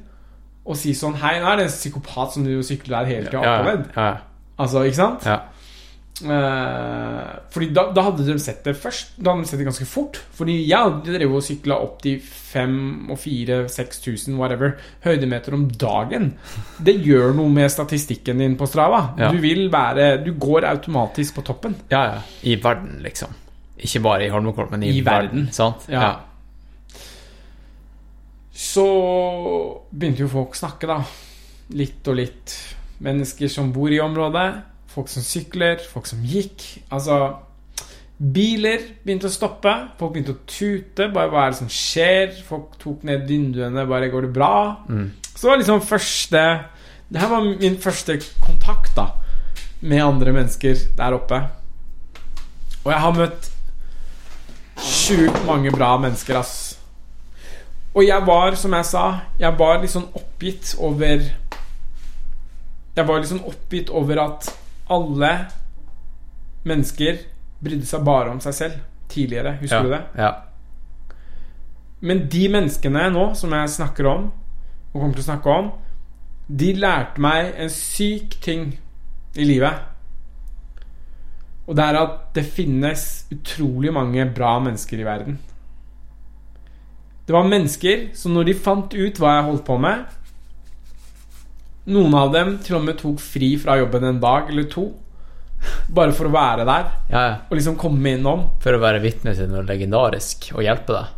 og 0.64 0.76
si 0.78 0.92
sånn 0.94 1.16
Hei, 1.18 1.38
nå 1.42 1.48
er 1.50 1.62
det 1.62 1.68
en 1.68 1.72
psykopat 1.74 2.36
som 2.36 2.44
driver 2.46 2.62
og 2.62 2.68
sykler 2.68 3.00
her 3.00 3.10
hele 3.10 3.32
tida 3.32 3.42
ja, 3.42 3.56
ja, 3.66 3.78
ja, 3.96 4.12
Altså, 4.62 4.84
ikke 4.86 5.00
sant? 5.00 5.26
ja. 5.26 5.40
Uh, 6.22 7.40
fordi 7.50 7.70
da, 7.74 7.86
da 7.96 8.04
hadde 8.06 8.24
de 8.26 8.34
sett 8.38 8.60
det 8.66 8.76
først. 8.78 9.14
Da 9.16 9.32
hadde 9.32 9.42
de 9.42 9.48
sett 9.50 9.58
det 9.58 9.66
ganske 9.66 9.86
fort. 9.88 10.20
Fordi 10.36 10.54
jeg 10.60 10.78
hadde 10.78 11.16
drevet 11.16 11.38
og 11.40 11.42
sykla 11.42 11.78
opp 11.82 11.96
til 12.04 12.20
5 12.22 13.10
og 13.10 13.18
4 13.18 13.58
6000 13.72 14.36
whatever 14.38 14.76
høydemeter 15.06 15.56
om 15.56 15.64
dagen. 15.80 16.32
Det 16.78 16.94
gjør 17.02 17.34
noe 17.38 17.50
med 17.50 17.72
statistikken 17.72 18.42
din 18.44 18.58
på 18.60 18.68
Strava. 18.70 19.00
Ja. 19.18 19.32
Du 19.32 19.40
vil 19.42 19.66
være 19.72 20.12
Du 20.22 20.34
går 20.38 20.68
automatisk 20.68 21.40
på 21.40 21.46
toppen. 21.48 21.74
ja, 21.90 22.04
ja. 22.12 22.20
I 22.42 22.58
verden, 22.62 23.00
liksom. 23.02 23.32
Ikke 23.82 24.04
bare 24.04 24.26
i 24.26 24.30
Holmenkollen, 24.30 24.70
men 24.76 24.84
i, 24.86 24.92
I 25.00 25.04
verden. 25.04 25.48
Sant? 25.50 25.88
Ja. 25.90 26.12
Så 28.62 28.86
begynte 29.90 30.22
jo 30.22 30.30
folk 30.30 30.54
å 30.54 30.60
snakke, 30.62 30.90
da. 30.90 31.00
Litt 31.78 32.06
og 32.08 32.18
litt. 32.20 32.54
Mennesker 33.02 33.50
som 33.50 33.72
bor 33.74 33.90
i 33.90 34.00
området. 34.02 34.48
Folk 34.92 35.10
som 35.10 35.24
sykler. 35.26 35.80
Folk 35.92 36.06
som 36.10 36.22
gikk. 36.22 36.66
Altså 36.92 37.18
Biler 38.22 38.84
begynte 39.02 39.26
å 39.26 39.34
stoppe. 39.34 39.72
Folk 39.98 40.14
begynte 40.14 40.36
å 40.36 40.44
tute. 40.46 41.08
Bare 41.10 41.32
hva 41.32 41.46
er 41.46 41.54
det 41.54 41.58
som 41.58 41.72
skjer? 41.72 42.36
Folk 42.46 42.76
tok 42.82 43.02
ned 43.08 43.26
vinduene. 43.26 43.86
Bare 43.88 44.12
går 44.12 44.28
det 44.28 44.34
bra? 44.36 44.52
Så 45.32 45.40
det 45.40 45.50
var 45.50 45.62
liksom 45.62 45.82
første 45.88 46.44
Det 47.12 47.20
her 47.20 47.28
var 47.32 47.44
min 47.48 47.80
første 47.80 48.18
kontakt 48.44 48.94
da 48.96 49.08
med 49.82 50.04
andre 50.04 50.32
mennesker 50.32 50.78
der 50.96 51.16
oppe. 51.16 51.40
Og 52.84 52.92
jeg 52.92 53.00
har 53.02 53.16
møtt 53.16 53.48
sjukt 54.82 55.42
mange 55.46 55.72
bra 55.74 55.96
mennesker, 55.98 56.38
ass. 56.38 56.71
Og 57.92 58.06
jeg 58.06 58.24
var, 58.26 58.54
som 58.56 58.72
jeg 58.72 58.88
sa, 58.88 59.04
jeg 59.40 59.58
var 59.58 59.82
litt 59.82 59.92
sånn 59.92 60.08
oppgitt 60.16 60.72
over 60.80 61.26
Jeg 62.96 63.04
var 63.08 63.20
litt 63.20 63.28
sånn 63.28 63.44
oppgitt 63.48 63.92
over 63.92 64.20
at 64.20 64.48
alle 64.92 65.32
mennesker 66.68 67.20
brydde 67.62 67.88
seg 67.88 68.02
bare 68.04 68.32
om 68.32 68.40
seg 68.42 68.56
selv 68.56 68.80
tidligere. 69.12 69.56
Husker 69.60 69.78
ja. 69.78 69.82
du 69.84 69.92
det? 69.92 70.02
Ja. 70.20 70.32
Men 72.02 72.26
de 72.32 72.42
menneskene 72.52 73.06
nå 73.14 73.28
som 73.38 73.54
jeg 73.54 73.72
snakker 73.76 74.08
om, 74.10 74.28
og 74.92 74.98
kommer 74.98 75.16
til 75.16 75.24
å 75.24 75.28
snakke 75.30 75.56
om, 75.56 75.70
de 76.52 76.72
lærte 76.76 77.22
meg 77.22 77.54
en 77.62 77.72
syk 77.72 78.36
ting 78.44 78.66
i 79.38 79.46
livet. 79.46 79.88
Og 81.68 81.78
det 81.78 81.86
er 81.86 82.00
at 82.00 82.18
det 82.36 82.44
finnes 82.44 83.06
utrolig 83.32 83.92
mange 83.94 84.26
bra 84.34 84.56
mennesker 84.60 85.00
i 85.00 85.06
verden. 85.06 85.38
Det 87.26 87.34
var 87.34 87.46
mennesker 87.46 88.08
som 88.18 88.34
når 88.34 88.50
de 88.50 88.58
fant 88.58 88.94
ut 88.94 89.20
hva 89.22 89.36
jeg 89.36 89.46
holdt 89.46 89.64
på 89.66 89.76
med 89.78 90.18
Noen 91.92 92.14
av 92.14 92.32
dem 92.34 92.56
til 92.62 92.76
og 92.78 92.84
med 92.86 92.98
tok 93.00 93.22
fri 93.22 93.54
fra 93.58 93.74
jobben 93.80 94.04
en 94.06 94.20
dag 94.22 94.50
eller 94.52 94.68
to. 94.70 94.84
Bare 95.90 96.14
for 96.14 96.28
å 96.28 96.34
være 96.34 96.66
der 96.66 96.84
ja, 97.10 97.22
ja. 97.22 97.32
og 97.48 97.58
liksom 97.58 97.74
komme 97.78 98.12
innom. 98.14 98.44
For 98.62 98.74
å 98.74 98.82
være 98.82 99.00
vitne 99.02 99.34
til 99.34 99.50
noe 99.50 99.64
legendarisk 99.66 100.52
og 100.54 100.62
hjelpe 100.62 100.94
deg. 100.94 101.16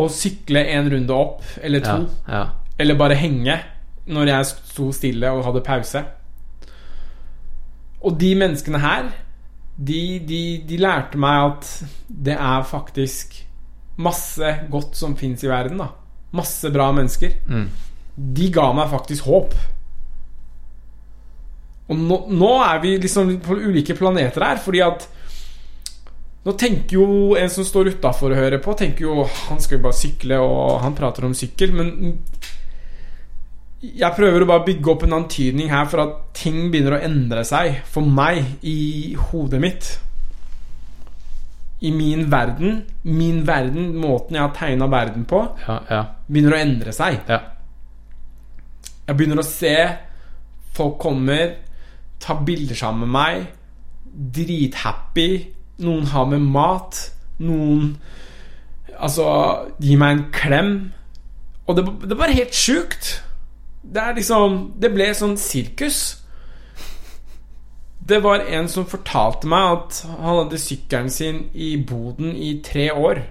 Og 0.00 0.08
sykle 0.14 0.64
en 0.76 0.88
runde 0.94 1.16
opp 1.16 1.44
eller 1.60 1.84
to. 1.84 1.98
ja. 2.28 2.46
Eller 2.80 2.96
bare 2.96 3.18
henge 3.20 3.58
når 4.08 4.32
jeg 4.32 4.48
sto 4.48 4.88
stille 4.96 5.28
og 5.36 5.44
hadde 5.44 5.64
pause. 5.66 6.04
Og 8.00 8.16
de 8.16 8.30
menneskene 8.40 8.80
her, 8.80 9.10
de, 9.76 10.00
de, 10.24 10.42
de 10.64 10.80
lærte 10.80 11.20
meg 11.20 11.50
at 11.50 11.70
det 12.08 12.36
er 12.40 12.64
faktisk 12.64 13.42
masse 14.00 14.54
godt 14.72 14.96
som 14.98 15.16
fins 15.18 15.44
i 15.44 15.50
verden. 15.50 15.80
da 15.80 15.90
Masse 16.36 16.70
bra 16.70 16.90
mennesker. 16.94 17.36
Mm. 17.50 17.68
De 18.16 18.50
ga 18.54 18.70
meg 18.76 18.90
faktisk 18.92 19.26
håp. 19.30 19.54
Og 21.90 21.98
nå, 21.98 22.20
nå 22.30 22.50
er 22.62 22.82
vi 22.84 22.94
liksom 23.02 23.32
på 23.42 23.56
ulike 23.58 23.96
planeter 23.98 24.44
her, 24.46 24.60
fordi 24.62 24.82
at 24.84 25.08
nå 26.46 26.54
tenker 26.56 26.96
jo 26.96 27.06
en 27.36 27.50
som 27.52 27.66
står 27.66 27.90
utafor 27.96 28.32
og 28.32 28.40
hører 28.40 28.62
på, 28.64 28.72
tenker 28.78 29.04
jo 29.04 29.26
han 29.50 29.60
skal 29.60 29.76
jo 29.76 29.84
bare 29.88 29.98
sykle, 29.98 30.38
og 30.40 30.78
han 30.84 30.94
prater 30.96 31.26
om 31.26 31.36
sykkel, 31.36 31.74
men 31.76 32.20
Jeg 33.80 34.12
prøver 34.12 34.44
å 34.44 34.46
bare 34.48 34.64
bygge 34.66 34.90
opp 34.92 35.02
en 35.06 35.16
antydning 35.16 35.70
her 35.72 35.86
for 35.88 36.02
at 36.02 36.16
ting 36.36 36.66
begynner 36.68 36.98
å 36.98 37.04
endre 37.04 37.46
seg 37.48 37.78
for 37.88 38.04
meg 38.04 38.60
i 38.60 39.16
hodet 39.30 39.60
mitt. 39.62 39.86
I 41.80 41.90
min 41.90 42.26
verden, 42.32 42.82
min 43.04 43.42
verden, 43.48 43.94
måten 43.96 44.36
jeg 44.36 44.42
har 44.44 44.52
tegna 44.56 44.86
verden 44.92 45.24
på, 45.24 45.38
Ja, 45.66 45.78
ja, 45.90 46.02
begynner 46.28 46.52
å 46.56 46.60
endre 46.60 46.92
seg. 46.92 47.20
ja. 47.28 47.40
Jeg 49.08 49.16
begynner 49.16 49.40
å 49.40 49.46
se 49.46 49.74
folk 50.76 50.98
kommer, 51.02 51.56
ta 52.20 52.34
bilder 52.46 52.74
sammen 52.78 53.08
med 53.08 53.14
meg, 53.16 53.46
drithappy. 54.34 55.46
Noen 55.80 56.06
har 56.12 56.26
med 56.30 56.40
mat. 56.40 56.98
Noen 57.40 57.96
Altså 59.00 59.24
gir 59.80 59.96
meg 59.96 60.12
en 60.18 60.24
klem. 60.34 60.72
Og 61.66 61.76
det, 61.78 61.84
det 62.10 62.18
var 62.20 62.28
helt 62.36 62.52
sjukt. 62.54 63.22
Det 63.80 64.02
er 64.02 64.12
liksom 64.18 64.74
Det 64.78 64.90
ble 64.92 65.06
sånn 65.16 65.38
sirkus. 65.40 66.19
Det 68.08 68.22
var 68.24 68.46
en 68.48 68.68
som 68.68 68.88
fortalte 68.88 69.48
meg 69.50 69.74
at 69.74 70.00
han 70.08 70.38
hadde 70.40 70.58
sykkelen 70.58 71.10
sin 71.12 71.42
i 71.52 71.74
boden 71.76 72.32
i 72.34 72.56
tre 72.64 72.88
år. 72.92 73.22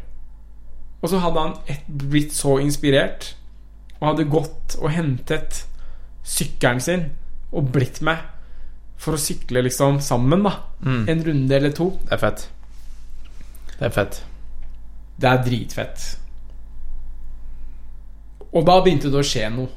Og 1.02 1.10
så 1.10 1.22
hadde 1.24 1.46
han 1.46 1.56
et, 1.68 1.88
blitt 1.88 2.36
så 2.36 2.58
inspirert 2.62 3.34
og 4.00 4.12
hadde 4.12 4.30
gått 4.32 4.78
og 4.80 4.92
hentet 4.96 5.64
sykkelen 6.28 6.84
sin 6.84 7.08
og 7.50 7.72
blitt 7.74 8.02
med 8.06 8.22
for 9.00 9.16
å 9.16 9.22
sykle 9.22 9.64
liksom 9.64 10.02
sammen, 10.04 10.44
da. 10.44 10.58
Mm. 10.84 11.04
En 11.10 11.22
runde 11.26 11.56
eller 11.56 11.76
to. 11.76 11.94
Det 12.04 12.16
er 12.18 12.24
fett. 12.24 12.48
Det 13.78 13.86
er 13.88 13.94
fett. 13.96 14.24
Det 15.20 15.30
er 15.30 15.44
dritfett. 15.46 16.08
Og 18.50 18.66
da 18.68 18.80
begynte 18.84 19.12
det 19.12 19.22
å 19.22 19.28
skje 19.28 19.48
noe. 19.56 19.72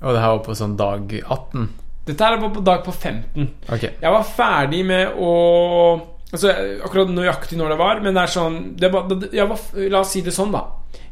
Og 0.00 0.16
det 0.16 0.22
her 0.22 0.34
var 0.34 0.42
på 0.46 0.56
sånn 0.56 0.78
dag 0.80 1.12
18. 1.20 1.68
Dette 2.06 2.24
her 2.24 2.40
var 2.40 2.52
på 2.54 2.62
dag 2.64 2.84
på 2.84 2.92
15. 2.92 3.50
Okay. 3.68 3.92
Jeg 4.00 4.14
var 4.14 4.24
ferdig 4.36 4.84
med 4.88 5.20
å 5.20 5.34
Altså 6.30 6.52
Akkurat 6.86 7.08
nøyaktig 7.10 7.56
når 7.58 7.72
det 7.72 7.78
var, 7.80 8.00
men 8.04 8.14
det 8.14 8.22
er 8.22 8.30
sånn 8.30 8.58
det 8.78 8.92
var, 8.94 9.08
var, 9.10 9.64
La 9.90 10.02
oss 10.04 10.12
si 10.14 10.22
det 10.22 10.34
sånn, 10.34 10.52
da. 10.54 10.62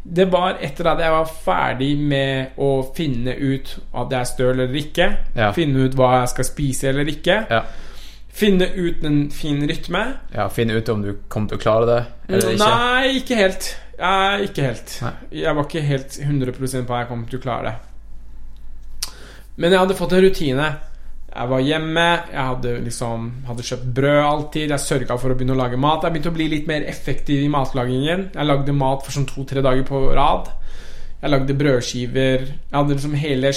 Det 0.08 0.28
var 0.30 0.60
etter 0.64 0.86
at 0.92 1.02
jeg 1.02 1.10
var 1.12 1.32
ferdig 1.44 1.90
med 1.98 2.60
å 2.62 2.70
finne 2.96 3.34
ut 3.34 3.74
at 3.90 4.14
jeg 4.14 4.20
er 4.20 4.28
støl 4.30 4.54
eller 4.54 4.78
ikke. 4.78 5.08
Ja. 5.36 5.50
Finne 5.56 5.88
ut 5.88 5.98
hva 5.98 6.20
jeg 6.20 6.30
skal 6.32 6.48
spise 6.48 6.88
eller 6.92 7.10
ikke. 7.10 7.40
Ja. 7.50 7.64
Finne 8.38 8.70
ut 8.70 9.02
en 9.04 9.18
fin 9.34 9.58
rytme. 9.66 10.04
ja, 10.30 10.46
finne 10.54 10.78
ut 10.78 10.88
om 10.94 11.02
du 11.02 11.10
kommer 11.28 11.50
til 11.50 11.58
å 11.58 11.64
klare 11.66 11.90
det 11.90 12.00
eller 12.28 12.54
ikke. 12.54 12.70
Nei, 12.70 13.18
ikke 13.18 13.40
helt. 13.42 13.70
Jeg, 13.98 14.48
ikke 14.48 14.68
helt. 14.68 14.96
Nei. 15.02 15.12
Jeg 15.42 15.58
var 15.58 15.66
ikke 15.66 15.86
helt 15.88 16.18
100% 16.22 16.86
på 16.86 16.94
at 16.94 17.02
jeg 17.02 17.10
kom 17.10 17.26
til 17.26 17.40
å 17.40 17.42
klare 17.42 17.66
det. 17.66 17.76
Men 19.58 19.72
jeg 19.74 19.80
hadde 19.82 19.96
fått 19.98 20.12
en 20.14 20.22
rutine. 20.24 20.68
Jeg 21.28 21.48
var 21.50 21.60
hjemme, 21.60 22.04
jeg 22.32 22.44
hadde 22.48 22.70
liksom 22.86 23.24
Hadde 23.46 23.64
kjøpt 23.66 23.88
brød 23.94 24.20
alltid. 24.24 24.70
Jeg 24.72 24.80
sørga 24.84 25.18
for 25.20 25.30
å 25.30 25.36
begynne 25.38 25.54
å 25.56 25.60
lage 25.60 25.76
mat. 25.80 26.02
Jeg 26.06 26.14
begynte 26.14 26.30
å 26.32 26.36
bli 26.38 26.46
litt 26.48 26.66
mer 26.70 26.86
effektiv 26.88 27.42
i 27.44 27.50
matlagingen. 27.52 28.30
Jeg 28.34 28.48
lagde 28.48 28.72
mat 28.74 29.04
for 29.04 29.12
sånn 29.14 29.26
to-tre 29.28 29.62
dager 29.64 29.84
på 29.88 30.00
rad. 30.16 30.48
Jeg 31.20 31.30
lagde 31.34 31.56
brødskiver. 31.58 32.46
Jeg 32.48 32.74
hadde 32.78 32.94
liksom 32.96 33.14
hele, 33.18 33.52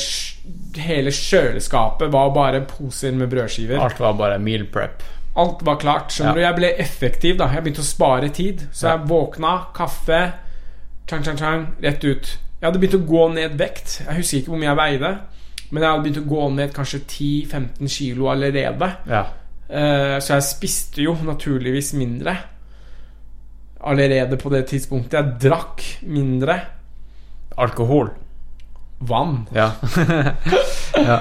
hele 0.82 1.14
kjøleskapet 1.14 2.12
var 2.14 2.32
bare 2.36 2.64
poser 2.70 3.14
med 3.18 3.30
brødskiver. 3.32 3.80
Alt 3.80 4.00
var 4.02 4.18
bare 4.20 4.40
meal 4.42 4.66
prep. 4.74 5.04
Alt 5.40 5.62
var 5.64 5.78
klart. 5.80 6.12
Skjønner 6.12 6.34
Ja. 6.34 6.34
du? 6.36 6.42
Jeg 6.42 6.56
ble 6.56 6.74
effektiv. 6.78 7.38
da 7.38 7.48
Jeg 7.54 7.64
begynte 7.64 7.82
å 7.86 7.88
spare 7.88 8.30
tid. 8.30 8.68
Så 8.74 8.88
Ja. 8.88 8.98
jeg 8.98 9.08
våkna, 9.08 9.68
kaffe, 9.74 10.34
chang, 11.08 11.24
chang, 11.24 11.38
chang, 11.38 11.68
rett 11.82 12.04
ut. 12.04 12.38
Jeg 12.62 12.68
hadde 12.72 12.80
begynt 12.80 13.00
å 13.00 13.08
gå 13.08 13.34
ned 13.34 13.58
vekt. 13.58 14.02
Jeg 14.06 14.16
husker 14.18 14.38
ikke 14.40 14.50
hvor 14.50 14.58
mye 14.60 14.76
jeg 14.76 14.78
veide. 15.00 15.20
Men 15.72 15.84
jeg 15.84 15.90
hadde 15.92 16.04
begynt 16.04 16.22
å 16.26 16.30
gå 16.30 16.48
ned 16.56 16.74
kanskje 16.76 17.00
10-15 17.08 17.88
kilo 17.92 18.28
allerede. 18.32 18.90
Ja. 19.08 19.22
Eh, 19.72 20.18
så 20.20 20.34
jeg 20.36 20.44
spiste 20.50 21.06
jo 21.06 21.14
naturligvis 21.24 21.94
mindre. 21.96 22.36
Allerede 23.82 24.38
på 24.38 24.50
det 24.54 24.66
tidspunktet. 24.70 25.14
Jeg 25.14 25.40
drakk 25.48 25.84
mindre 26.04 26.60
Alkohol. 27.58 28.12
vann. 29.00 29.48
Ja. 29.56 29.72
ja. 30.96 31.16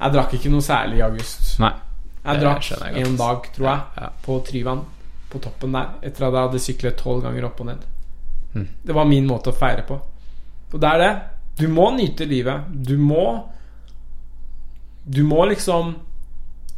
Jeg 0.00 0.12
drakk 0.14 0.32
ikke 0.38 0.48
noe 0.54 0.64
særlig 0.64 1.02
i 1.02 1.04
august. 1.04 1.58
Nei. 1.60 1.74
Jeg 2.24 2.40
drakk 2.40 2.64
jeg 2.70 3.02
en 3.04 3.16
dag, 3.18 3.44
tror 3.56 3.66
jeg, 3.68 3.82
Ja. 4.00 4.08
på 4.24 4.38
Tryvann. 4.46 4.80
På 5.30 5.38
toppen 5.38 5.72
der. 5.76 5.90
Etter 6.02 6.26
at 6.26 6.32
jeg 6.32 6.46
hadde 6.46 6.62
syklet 6.64 6.96
tolv 6.96 7.22
ganger 7.26 7.44
opp 7.50 7.60
og 7.60 7.66
ned. 7.68 7.84
Mm. 8.54 8.64
Det 8.86 8.94
var 8.96 9.04
min 9.06 9.26
måte 9.28 9.52
å 9.52 9.56
feire 9.56 9.84
på. 9.86 9.98
Og 10.72 10.80
det 10.80 10.88
er 10.94 10.98
det. 11.04 11.12
Du 11.60 11.68
må 11.68 11.90
nyte 11.94 12.24
livet. 12.26 12.64
Du 12.72 12.96
må 12.98 13.26
Du 15.04 15.22
må 15.24 15.44
liksom 15.50 15.94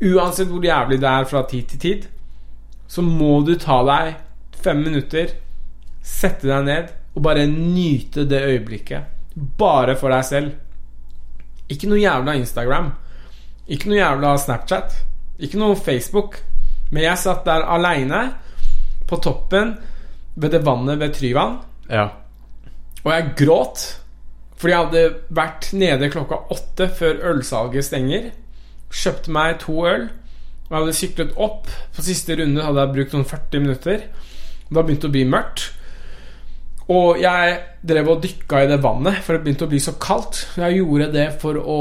Uansett 0.03 0.49
hvor 0.51 0.65
jævlig 0.67 0.97
det 0.99 1.07
er 1.07 1.25
fra 1.31 1.45
tid 1.47 1.69
til 1.71 1.79
tid, 1.79 2.07
så 2.91 3.03
må 3.07 3.37
du 3.47 3.53
ta 3.55 3.77
deg 3.87 4.17
fem 4.65 4.81
minutter, 4.83 5.31
sette 6.03 6.49
deg 6.51 6.65
ned 6.67 6.89
og 7.15 7.23
bare 7.23 7.45
nyte 7.47 8.25
det 8.27 8.41
øyeblikket. 8.49 9.05
Bare 9.61 9.95
for 10.01 10.11
deg 10.11 10.25
selv. 10.27 10.51
Ikke 11.71 11.87
noe 11.87 12.01
jævla 12.03 12.35
Instagram. 12.35 12.91
Ikke 13.71 13.93
noe 13.93 14.01
jævla 14.01 14.35
Snapchat. 14.43 14.97
Ikke 15.39 15.61
noe 15.63 15.79
Facebook. 15.79 16.41
Men 16.91 17.07
jeg 17.07 17.23
satt 17.23 17.47
der 17.47 17.63
aleine 17.63 18.25
på 19.07 19.21
toppen 19.23 19.77
ved 20.35 20.51
det 20.57 20.65
vannet 20.67 20.99
ved 20.99 21.15
Tryvann, 21.15 21.61
Ja. 21.89 22.09
og 23.05 23.13
jeg 23.13 23.35
gråt. 23.39 24.02
Fordi 24.63 24.71
jeg 24.77 24.85
hadde 24.87 25.05
vært 25.35 25.69
nede 25.75 26.09
klokka 26.13 26.37
åtte 26.55 26.87
før 26.95 27.17
ølsalget 27.33 27.83
stenger. 27.89 28.29
Kjøpte 28.95 29.33
meg 29.35 29.57
to 29.65 29.75
øl. 29.91 30.05
Og 30.69 30.71
jeg 30.71 30.79
hadde 30.79 30.95
syklet 31.01 31.33
opp. 31.43 31.67
På 31.97 32.05
siste 32.07 32.37
runde 32.39 32.63
hadde 32.63 32.85
jeg 32.85 32.95
brukt 32.95 33.17
noen 33.17 33.27
40 33.27 33.65
minutter. 33.65 34.05
Da 34.71 34.85
begynte 34.87 35.09
det 35.09 35.11
å 35.11 35.17
bli 35.17 35.25
mørkt. 35.35 35.65
Og 36.93 37.19
jeg 37.23 37.59
drev 37.91 38.13
og 38.15 38.23
dykka 38.23 38.63
i 38.63 38.69
det 38.71 38.79
vannet, 38.85 39.19
for 39.25 39.35
det 39.35 39.43
begynte 39.45 39.67
å 39.67 39.73
bli 39.73 39.81
så 39.83 39.97
kaldt. 40.03 40.45
Jeg 40.61 40.79
gjorde 40.79 41.11
det 41.15 41.27
for 41.43 41.59
å 41.59 41.81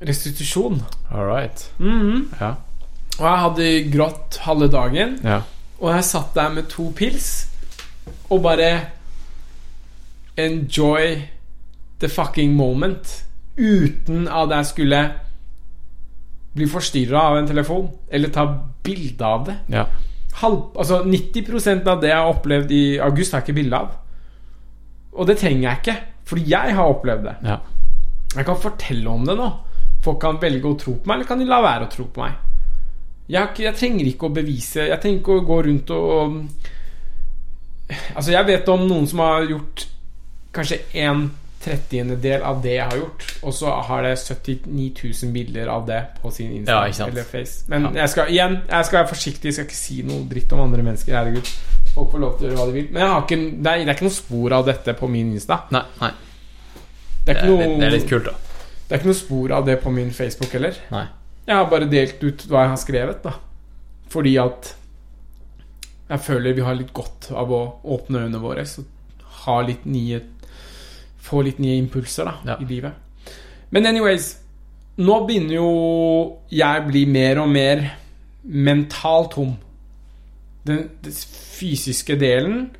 restitusjon. 0.00 0.80
All 1.12 1.28
right. 1.28 1.68
Mhm. 1.78 2.30
Ja. 2.40 2.54
Og 3.18 3.24
jeg 3.28 3.44
hadde 3.44 3.68
grått 3.92 4.40
halve 4.44 4.68
dagen. 4.72 5.18
Ja. 5.24 5.42
Og 5.80 5.92
jeg 5.92 6.08
satt 6.08 6.34
der 6.34 6.48
med 6.56 6.68
to 6.72 6.90
pils 6.96 7.46
og 8.30 8.42
bare 8.42 8.70
Enjoy 10.36 11.16
the 12.00 12.08
fucking 12.08 12.56
moment. 12.56 13.22
Uten 13.56 14.26
at 14.28 14.52
jeg 14.52 14.72
skulle 14.72 15.00
bli 16.56 16.66
forstyrra 16.68 17.22
av 17.30 17.38
en 17.38 17.48
telefon 17.48 17.88
eller 18.08 18.32
ta 18.32 18.46
bilde 18.84 19.24
av 19.24 19.46
det. 19.48 19.56
Ja. 19.72 19.86
Halv, 20.40 20.76
altså 20.76 21.02
90% 21.04 21.88
av 21.88 22.00
det 22.02 22.10
jeg 22.12 22.20
har 22.20 22.32
opplevd 22.32 22.72
i 22.72 22.84
august, 23.00 23.32
har 23.32 23.40
jeg 23.40 23.48
ikke 23.48 23.60
bilde 23.60 23.80
av. 23.80 23.94
Og 25.16 25.28
det 25.28 25.38
trenger 25.40 25.68
jeg 25.68 25.80
ikke, 25.80 25.96
fordi 26.28 26.50
jeg 26.52 26.76
har 26.76 26.92
opplevd 26.92 27.24
det. 27.24 27.36
Ja. 27.48 27.60
Jeg 28.36 28.48
kan 28.48 28.60
fortelle 28.60 29.12
om 29.12 29.24
det 29.24 29.36
nå. 29.38 29.48
Folk 30.04 30.20
kan 30.20 30.40
velge 30.40 30.68
å 30.68 30.76
tro 30.78 30.98
på 30.98 31.08
meg, 31.08 31.16
eller 31.16 31.28
kan 31.28 31.40
de 31.40 31.48
la 31.48 31.62
være 31.64 31.88
å 31.88 31.92
tro 31.92 32.04
på 32.12 32.24
meg. 32.24 32.36
Jeg, 33.26 33.48
ikke, 33.50 33.64
jeg 33.64 33.74
trenger 33.80 34.06
ikke 34.06 34.28
å 34.28 34.34
bevise 34.36 34.84
Jeg 34.86 35.00
trenger 35.02 35.18
ikke 35.18 35.34
å 35.34 35.46
gå 35.48 35.56
rundt 35.66 35.88
og 35.90 36.36
Altså, 38.14 38.30
jeg 38.30 38.46
vet 38.46 38.68
om 38.70 38.84
noen 38.86 39.08
som 39.10 39.18
har 39.24 39.48
gjort 39.50 39.82
kanskje 40.54 40.78
en 41.02 41.24
trettiendedel 41.64 42.42
av 42.46 42.60
det 42.62 42.74
jeg 42.76 42.84
har 42.90 42.98
gjort, 43.00 43.24
og 43.42 43.54
så 43.54 43.72
har 43.88 44.02
det 44.06 44.12
79 44.18 44.90
000 45.22 45.32
bilder 45.34 45.70
av 45.72 45.86
det 45.88 46.00
på 46.22 46.30
sin 46.30 46.52
Instagram 46.60 46.92
Ja, 46.98 47.06
eller 47.08 47.24
Face. 47.26 47.64
Men 47.68 47.82
Ja. 47.88 47.90
jeg 48.02 48.08
skal 48.12 48.28
igjen 48.30 48.58
Jeg 48.68 48.84
skal 48.86 48.98
være 49.00 49.08
forsiktig, 49.14 49.44
jeg 49.50 49.54
skal 49.54 49.64
ikke 49.66 49.78
si 49.80 50.02
noe 50.06 50.28
dritt 50.30 50.52
om 50.52 50.60
andre 50.60 50.82
mennesker. 50.82 51.16
Herregud. 51.16 51.50
Folk 51.94 52.10
får 52.12 52.20
lov 52.20 52.38
til 52.38 52.46
å 52.46 52.50
gjøre 52.50 52.58
hva 52.60 52.66
de 52.66 52.72
vil. 52.76 52.88
Men 52.92 53.02
ikke, 53.22 53.36
det, 53.36 53.72
er, 53.72 53.78
det 53.84 53.88
er 53.88 53.94
ikke 53.96 54.08
noe 54.08 54.18
spor 54.20 54.52
av 54.52 54.66
dette 54.66 54.94
på 55.00 55.08
min 55.08 55.32
Insta. 55.32 55.60
Nei, 55.72 55.82
nei. 56.00 56.10
Det 57.26 57.34
er 57.36 57.40
Det 57.40 57.42
er, 57.42 57.46
noe 57.50 57.58
litt, 57.64 57.78
det 57.80 57.86
er 57.86 57.94
litt 57.96 58.08
kult, 58.10 58.24
da. 58.24 58.34
det 58.86 58.94
er 58.94 59.00
ikke 59.00 59.10
noe 59.10 59.20
spor 59.22 59.52
av 59.56 59.66
det 59.66 59.76
på 59.82 59.90
min 59.90 60.10
Facebook 60.14 60.52
heller. 60.52 60.76
Nei. 60.92 61.06
Jeg 61.46 61.56
har 61.56 61.70
bare 61.70 61.88
delt 61.90 62.22
ut 62.22 62.46
hva 62.50 62.62
jeg 62.66 62.74
har 62.74 62.76
skrevet, 62.82 63.22
da. 63.24 63.32
Fordi 64.12 64.36
at 64.38 64.74
jeg 66.08 66.20
føler 66.22 66.54
vi 66.54 66.62
har 66.62 66.74
litt 66.78 66.92
godt 66.94 67.30
av 67.34 67.50
å 67.50 67.60
åpne 67.96 68.20
øynene 68.26 68.38
våre 68.42 68.62
og 68.62 68.84
ha 69.46 69.56
litt 69.66 69.84
nye 69.86 70.20
Få 71.26 71.42
litt 71.42 71.58
nye 71.62 71.76
impulser 71.80 72.28
da 72.28 72.34
Ja. 72.46 72.56
i 72.62 72.64
livet. 72.70 72.92
Men 73.70 73.86
anyways 73.86 74.36
Nå 74.96 75.26
begynner 75.28 75.54
jo 75.58 75.70
jeg 76.48 76.84
bli 76.86 77.02
mer 77.12 77.40
og 77.42 77.50
mer 77.52 77.82
mentalt 78.48 79.34
tom. 79.34 79.50
Den, 80.66 80.86
den 81.04 81.12
fysiske 81.12 82.16
delen 82.16 82.70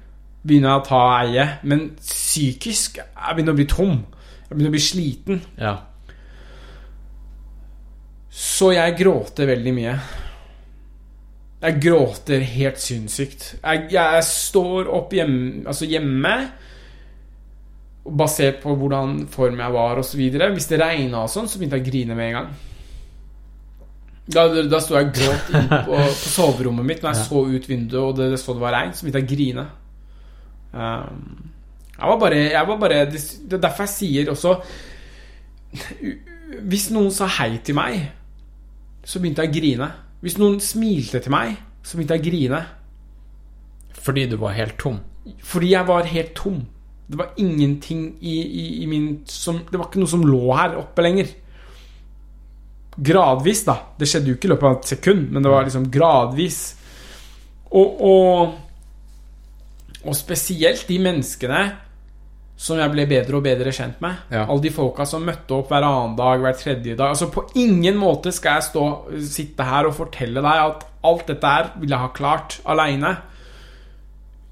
begynner 0.47 0.71
jeg 0.71 0.81
å 0.81 0.87
ta 0.87 1.01
eie, 1.19 1.45
men 1.69 1.91
psykisk 2.01 2.97
jeg 3.03 3.35
begynner 3.37 3.53
å 3.53 3.59
bli 3.59 3.67
tom. 3.69 3.99
Jeg 4.47 4.55
begynner 4.55 4.73
å 4.73 4.77
bli 4.79 4.81
sliten. 4.87 5.43
Ja. 5.61 5.75
Så 8.31 8.71
jeg 8.77 8.97
gråter 8.99 9.49
veldig 9.53 9.75
mye. 9.77 9.95
Jeg 11.67 11.81
gråter 11.83 12.45
helt 12.45 12.81
sinnssykt. 12.81 13.47
Jeg, 13.63 13.87
jeg 13.93 14.25
står 14.29 14.89
opp 14.93 15.13
hjemme, 15.17 15.67
altså 15.67 15.89
hjemme 15.89 16.35
basert 18.07 18.61
på 18.63 18.75
hvordan 18.79 19.27
form 19.33 19.61
jeg 19.61 19.75
var 19.75 20.01
osv. 20.01 20.23
Hvis 20.55 20.71
det 20.71 20.81
regna 20.81 21.25
og 21.25 21.33
sånn, 21.33 21.49
så 21.51 21.59
begynte 21.59 21.81
jeg 21.81 21.87
å 21.87 21.91
grine 21.91 22.17
med 22.19 22.31
en 22.31 22.39
gang. 22.39 22.55
Da, 24.27 24.47
da 24.67 24.81
sto 24.83 24.97
jeg 24.97 25.11
og 25.11 25.13
gråt 25.15 25.51
på, 25.87 25.99
på 25.99 26.31
soverommet 26.33 26.87
mitt 26.87 27.05
når 27.05 27.15
jeg 27.15 27.29
så 27.29 27.43
ut 27.47 27.69
vinduet 27.71 28.01
og 28.03 28.17
det, 28.19 28.33
det 28.33 28.41
så 28.43 28.57
det 28.57 28.65
var 28.65 28.75
regn. 28.75 28.95
Så 28.95 29.07
begynte 29.07 29.23
jeg 29.23 29.29
å 29.29 29.35
grine. 29.35 29.67
Um, 30.73 31.53
jeg 31.97 32.13
var 32.13 32.19
bare, 32.21 32.41
jeg 32.53 32.69
var 32.69 32.77
bare 32.77 32.97
Det 33.09 33.21
det 33.49 33.55
er 33.57 33.61
derfor 33.63 33.87
jeg 33.87 33.93
sier 33.95 34.29
også 34.29 34.51
Hvis 36.69 36.91
noen 36.93 37.09
sa 37.15 37.29
hei 37.39 37.57
til 37.65 37.79
meg, 37.79 38.11
så 39.07 39.23
begynte 39.23 39.45
jeg 39.45 39.51
å 39.51 39.55
grine. 39.57 39.89
Hvis 40.23 40.37
noen 40.39 40.61
smilte 40.63 41.21
til 41.23 41.33
meg, 41.35 41.57
så 41.83 41.97
begynte 41.97 42.17
jeg 42.17 42.23
å 42.23 42.27
grine. 42.27 42.61
Fordi 44.07 44.27
du 44.31 44.37
var 44.41 44.55
helt 44.55 44.77
tom. 44.79 45.01
Fordi 45.43 45.73
jeg 45.73 45.89
var 45.89 46.07
helt 46.07 46.35
tom. 46.39 46.61
Det 47.07 47.19
var 47.19 47.35
ingenting 47.37 48.17
i, 48.21 48.37
i, 48.43 48.83
i 48.83 48.87
min 48.91 49.23
som, 49.31 49.61
Det 49.71 49.79
var 49.79 49.87
ikke 49.87 50.03
noe 50.03 50.11
som 50.11 50.25
lå 50.27 50.43
her 50.59 50.75
oppe 50.81 51.05
lenger. 51.07 51.31
Gradvis, 52.97 53.63
da. 53.67 53.77
Det 53.99 54.09
skjedde 54.11 54.33
jo 54.33 54.39
ikke 54.39 54.49
i 54.49 54.53
løpet 54.55 54.69
av 54.69 54.79
et 54.79 54.93
sekund, 54.95 55.27
men 55.31 55.45
det 55.45 55.53
var 55.53 55.67
liksom 55.67 55.91
gradvis. 55.93 56.61
Og, 57.71 58.01
og, 58.09 58.55
og 60.03 60.17
spesielt 60.17 60.87
de 60.89 60.99
menneskene 61.05 61.65
som 62.57 62.79
jeg 62.81 62.89
ble 62.89 63.05
bedre 63.09 63.37
og 63.37 63.45
bedre 63.45 63.73
kjent 63.75 64.01
med. 64.01 64.23
Ja. 64.33 64.47
Alle 64.47 64.65
de 64.65 64.73
folka 64.73 65.05
som 65.07 65.27
møtte 65.29 65.59
opp 65.59 65.69
hver 65.71 65.85
annen 65.85 66.17
dag, 66.17 66.41
hver 66.41 66.57
tredje 66.57 66.97
dag. 66.97 67.13
Altså 67.13 67.29
På 67.33 67.45
ingen 67.61 67.99
måte 68.01 68.33
skal 68.33 68.59
jeg 68.59 68.69
stå, 68.71 68.85
sitte 69.29 69.67
her 69.69 69.91
og 69.91 69.97
fortelle 69.99 70.41
deg 70.41 70.63
at 70.65 70.87
alt 71.07 71.29
dette 71.29 71.53
her 71.53 71.71
ville 71.77 71.93
jeg 71.93 72.03
ha 72.07 72.15
klart 72.17 72.59
aleine. 72.65 73.13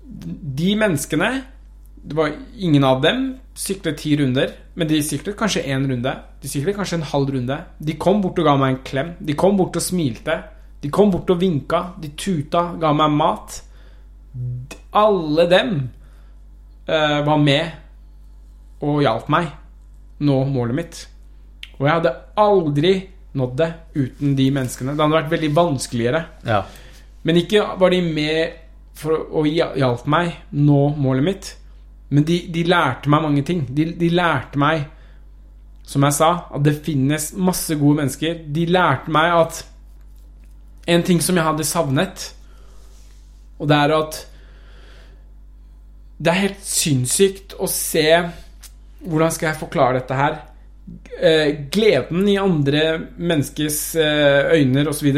De 0.05 0.75
menneskene 0.79 1.31
Det 2.05 2.17
var 2.17 2.35
ingen 2.61 2.85
av 2.85 3.01
dem 3.01 3.23
syklet 3.57 3.99
ti 4.03 4.17
runder, 4.19 4.51
men 4.75 4.89
de 4.91 4.99
syklet 5.03 5.37
kanskje 5.39 5.63
én 5.73 5.87
runde. 5.89 6.13
De 6.43 6.51
syklet 6.51 6.77
kanskje 6.77 6.99
en 6.99 7.09
halv 7.15 7.31
runde. 7.33 7.57
De 7.79 7.97
kom 8.01 8.21
bort 8.21 8.39
og 8.43 8.49
ga 8.49 8.57
meg 8.61 8.75
en 8.75 8.83
klem. 8.85 9.15
De 9.25 9.37
kom 9.39 9.57
bort 9.57 9.79
og 9.79 9.85
smilte. 9.85 10.37
De 10.83 10.91
kom 10.93 11.13
bort 11.15 11.31
og 11.33 11.41
vinka. 11.41 11.81
De 12.03 12.11
tuta, 12.19 12.67
ga 12.81 12.93
meg 12.97 13.15
mat. 13.15 13.57
Alle 15.01 15.47
dem 15.49 15.75
uh, 16.91 17.21
var 17.25 17.41
med 17.41 18.85
og 18.85 19.01
hjalp 19.05 19.31
meg 19.33 19.53
nå 20.25 20.39
målet 20.51 20.77
mitt. 20.77 21.03
Og 21.79 21.87
jeg 21.87 21.95
hadde 21.95 22.17
aldri 22.39 22.95
nådd 23.35 23.57
det 23.59 23.71
uten 23.97 24.35
de 24.39 24.51
menneskene. 24.55 24.95
Det 24.95 25.03
hadde 25.03 25.19
vært 25.23 25.33
veldig 25.33 25.53
vanskeligere. 25.57 26.25
Ja. 26.47 26.61
Men 27.25 27.41
ikke 27.41 27.65
var 27.81 27.95
de 27.95 28.03
med 28.05 28.61
for 28.95 29.17
å, 29.17 29.43
hjalp 29.49 30.05
meg 30.11 30.37
nå 30.55 30.81
målet 31.01 31.27
mitt, 31.27 31.49
men 32.11 32.27
de, 32.27 32.39
de 32.53 32.65
lærte 32.69 33.11
meg 33.11 33.25
mange 33.25 33.43
ting. 33.47 33.65
De, 33.77 33.89
de 33.99 34.11
lærte 34.13 34.61
meg, 34.61 34.85
som 35.85 36.05
jeg 36.07 36.17
sa, 36.17 36.31
at 36.55 36.65
det 36.65 36.79
finnes 36.85 37.31
masse 37.37 37.77
gode 37.81 38.03
mennesker. 38.03 38.45
De 38.55 38.67
lærte 38.71 39.13
meg 39.13 39.33
at 39.39 39.65
en 40.95 41.05
ting 41.05 41.21
som 41.25 41.37
jeg 41.37 41.47
hadde 41.47 41.67
savnet, 41.67 42.29
og 43.59 43.69
det 43.71 43.77
er 43.81 43.97
at 43.97 44.21
det 46.25 46.31
er 46.31 46.43
helt 46.45 46.65
sinnssykt 46.65 47.57
å 47.59 47.69
se 47.71 48.07
Hvordan 49.05 49.33
skal 49.35 49.51
jeg 49.51 49.61
forklare 49.61 49.99
dette 49.99 50.17
her? 50.17 50.37
Eh, 51.21 51.51
gleden 51.73 52.23
i 52.29 52.39
andre 52.41 52.95
menneskers 53.21 53.81
eh, 54.01 54.55
øyne 54.57 54.87
osv. 54.89 55.11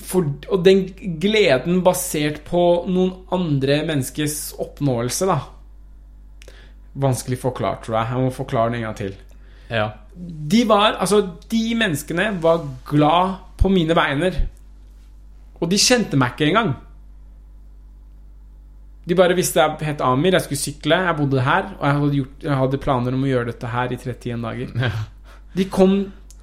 For, 0.00 0.26
og 0.48 0.64
den 0.64 0.86
gleden 1.22 1.82
basert 1.86 2.40
på 2.46 2.60
noen 2.88 3.12
andre 3.34 3.82
menneskers 3.88 4.54
oppnåelse, 4.62 5.28
da. 5.28 5.38
Vanskelig 7.00 7.38
forklart, 7.42 7.84
tror 7.86 8.00
jeg. 8.00 8.10
Jeg 8.14 8.24
må 8.24 8.30
forklare 8.34 8.72
den 8.72 8.80
en 8.80 8.88
gang 8.88 8.96
til. 9.00 9.18
ja. 9.70 9.90
De 10.20 10.64
var, 10.68 10.96
altså 11.00 11.20
De 11.48 11.74
menneskene 11.78 12.42
var 12.42 12.64
glad 12.84 13.36
på 13.56 13.70
mine 13.72 13.94
vegne. 13.96 14.32
Og 15.60 15.70
de 15.70 15.78
kjente 15.80 16.18
meg 16.18 16.34
ikke 16.34 16.48
engang. 16.50 16.72
De 19.08 19.16
bare 19.16 19.36
visste 19.38 19.62
jeg 19.62 19.86
het 19.86 20.02
Amir, 20.04 20.34
jeg 20.36 20.44
skulle 20.44 20.60
sykle, 20.60 20.98
jeg 21.06 21.16
bodde 21.16 21.40
her, 21.46 21.70
og 21.78 21.86
jeg 21.86 21.94
hadde, 22.00 22.10
gjort, 22.18 22.42
jeg 22.44 22.58
hadde 22.60 22.80
planer 22.84 23.16
om 23.16 23.24
å 23.24 23.30
gjøre 23.30 23.48
dette 23.52 23.70
her 23.72 23.94
i 23.94 23.96
31 23.96 24.44
dager. 24.44 24.98
De 25.56 25.66
kom 25.72 25.94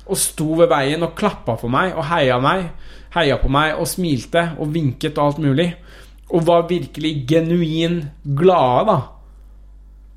og 0.07 0.19
sto 0.19 0.53
ved 0.59 0.71
veien 0.71 1.03
og 1.05 1.15
klappa 1.17 1.57
for 1.59 1.71
meg 1.71 1.95
og 1.95 2.07
heia 2.09 2.39
meg, 2.41 2.69
heia 3.15 3.37
på 3.41 3.51
meg 3.51 3.75
og 3.77 3.89
smilte 3.89 4.43
og 4.57 4.71
vinket 4.73 5.17
og 5.17 5.25
alt 5.25 5.43
mulig. 5.43 5.69
Og 6.27 6.43
var 6.47 6.67
virkelig 6.67 7.21
genuin 7.29 8.01
glade, 8.35 8.87
da, 8.89 8.97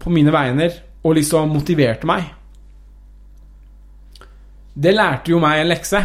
på 0.02 0.10
mine 0.10 0.32
vegne, 0.34 0.70
og 1.06 1.14
liksom 1.16 1.52
motiverte 1.54 2.08
meg. 2.08 2.26
Det 4.74 4.94
lærte 4.94 5.30
jo 5.30 5.38
meg 5.42 5.60
en 5.60 5.70
lekse 5.70 6.00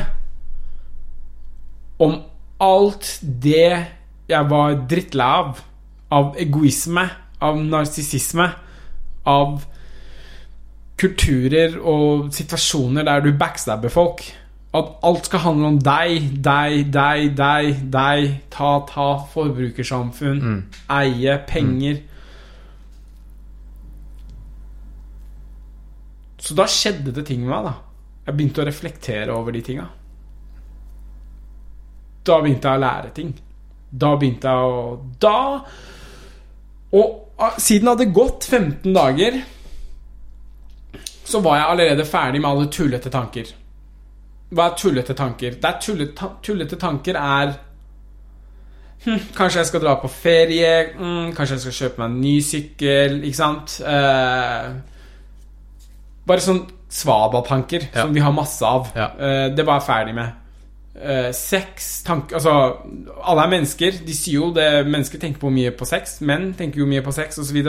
om 2.01 2.17
alt 2.61 3.19
det 3.21 3.69
jeg 4.29 4.49
var 4.51 4.77
drittlei 4.89 5.31
av. 5.41 5.63
Av 6.15 6.35
egoisme, 6.39 7.01
av 7.43 7.57
narsissisme, 7.57 8.45
av 9.25 9.63
kulturer 10.99 11.77
og 11.81 12.31
situasjoner 12.35 13.07
der 13.07 13.23
du 13.25 13.31
backstabber 13.37 13.91
folk. 13.91 14.23
At 14.75 14.91
alt 15.07 15.29
skal 15.29 15.43
handle 15.45 15.71
om 15.71 15.77
deg, 15.79 16.31
deg, 16.43 16.89
deg, 16.91 17.29
deg, 17.37 17.85
deg. 17.93 18.33
Ta, 18.51 18.71
ta, 18.89 19.07
forbrukersamfunn, 19.31 20.65
eie, 20.97 21.37
penger. 21.47 22.01
Så 26.45 26.57
da 26.57 26.67
skjedde 26.69 27.15
det 27.15 27.25
ting 27.29 27.45
med 27.45 27.53
meg, 27.55 27.69
da. 27.69 27.75
Jeg 28.25 28.37
begynte 28.37 28.61
å 28.63 28.67
reflektere 28.67 29.33
over 29.33 29.55
de 29.55 29.61
tinga. 29.65 29.85
Da 32.25 32.39
begynte 32.41 32.69
jeg 32.69 32.79
å 32.79 32.83
lære 32.83 33.11
ting. 33.15 33.33
Da 33.95 34.15
begynte 34.19 34.51
jeg 34.51 34.69
å 34.75 34.95
Da 35.21 35.35
Og 36.95 37.11
ah, 37.37 37.57
siden 37.61 37.85
det 37.85 37.93
hadde 37.93 38.15
gått 38.15 38.47
15 38.49 38.95
dager, 38.95 39.37
så 41.25 41.39
var 41.41 41.57
jeg 41.57 41.65
allerede 41.73 42.05
ferdig 42.05 42.41
med 42.41 42.49
alle 42.51 42.67
tullete 42.71 43.09
tanker. 43.13 43.49
Hva 44.55 44.67
er 44.69 44.75
tullete 44.77 45.13
tanker? 45.17 45.55
Det 45.61 45.69
er 45.71 45.79
tullete, 45.81 46.27
tullete 46.45 46.77
tanker 46.79 47.17
er 47.17 47.55
hm, 49.05 49.19
Kanskje 49.37 49.59
jeg 49.63 49.69
skal 49.71 49.81
dra 49.83 49.95
på 50.01 50.07
ferie. 50.11 50.73
hm, 50.97 51.33
kanskje 51.37 51.57
jeg 51.57 51.63
skal 51.65 51.77
kjøpe 51.79 52.01
meg 52.03 52.11
en 52.13 52.21
ny 52.21 52.35
sykkel. 52.45 53.17
Ikke 53.25 53.39
sant? 53.41 53.79
Eh, 53.81 54.69
bare 56.29 56.41
sånn 56.45 56.63
svada-tanker 56.95 57.89
Ja. 57.93 58.01
som 58.05 58.13
vi 58.13 58.19
har 58.23 58.31
masse 58.33 58.61
av. 58.65 58.87
Ja. 58.95 59.09
Eh, 59.19 59.55
det 59.55 59.65
var 59.65 59.79
jeg 59.81 59.87
ferdig 59.89 60.15
med. 60.15 60.31
Eh, 60.95 61.31
sex 61.33 62.03
tanker 62.07 62.35
Altså, 62.37 62.77
alle 63.25 63.41
er 63.43 63.49
mennesker. 63.51 63.91
De 64.05 64.13
sier 64.15 64.35
jo 64.39 64.53
det 64.53 64.85
Mennesker 64.87 65.19
tenker 65.19 65.39
på 65.41 65.49
mye 65.51 65.71
på 65.75 65.85
sex. 65.85 66.21
Menn 66.21 66.53
tenker 66.53 66.79
jo 66.79 66.85
mye 66.85 67.01
på 67.03 67.11
sex, 67.11 67.37
osv. 67.39 67.59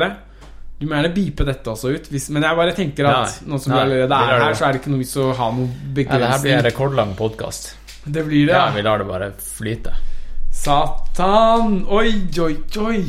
Du 0.78 0.84
må 0.86 0.92
gjerne 0.98 1.14
beepe 1.14 1.44
dette 1.48 1.70
også 1.72 1.94
ut. 1.94 2.08
Hvis, 2.12 2.26
men 2.36 2.42
jeg 2.44 2.56
bare 2.58 2.72
tenker 2.76 3.06
at 3.08 3.16
Nei. 3.40 3.50
nå 3.52 3.58
som 3.62 3.72
Nei, 3.72 3.78
vi 3.78 3.84
allerede 3.86 4.08
vi 4.26 4.34
er 4.34 4.42
her, 4.44 4.56
så 4.58 4.66
er 4.66 4.72
det 4.76 4.80
ikke 4.82 4.90
noe 4.92 5.00
vits 5.00 5.14
å 5.16 5.30
ha 5.38 5.46
noe 5.56 5.68
ja. 5.68 6.18
Det 6.18 6.28
her 6.32 6.42
blir 6.42 6.56
en 6.58 6.64
rekordlang 6.66 7.14
podkast. 7.16 7.70
det 8.04 8.24
blir 8.26 8.46
det. 8.46 8.52
Ja, 8.52 8.66
Ja. 8.66 8.74
vi 8.74 8.82
lar 8.82 8.98
det 8.98 9.06
bare 9.08 9.30
flyte. 9.40 9.94
Satan! 10.52 11.86
Oi, 11.88 12.12
oi, 12.40 12.56
oi. 12.78 13.00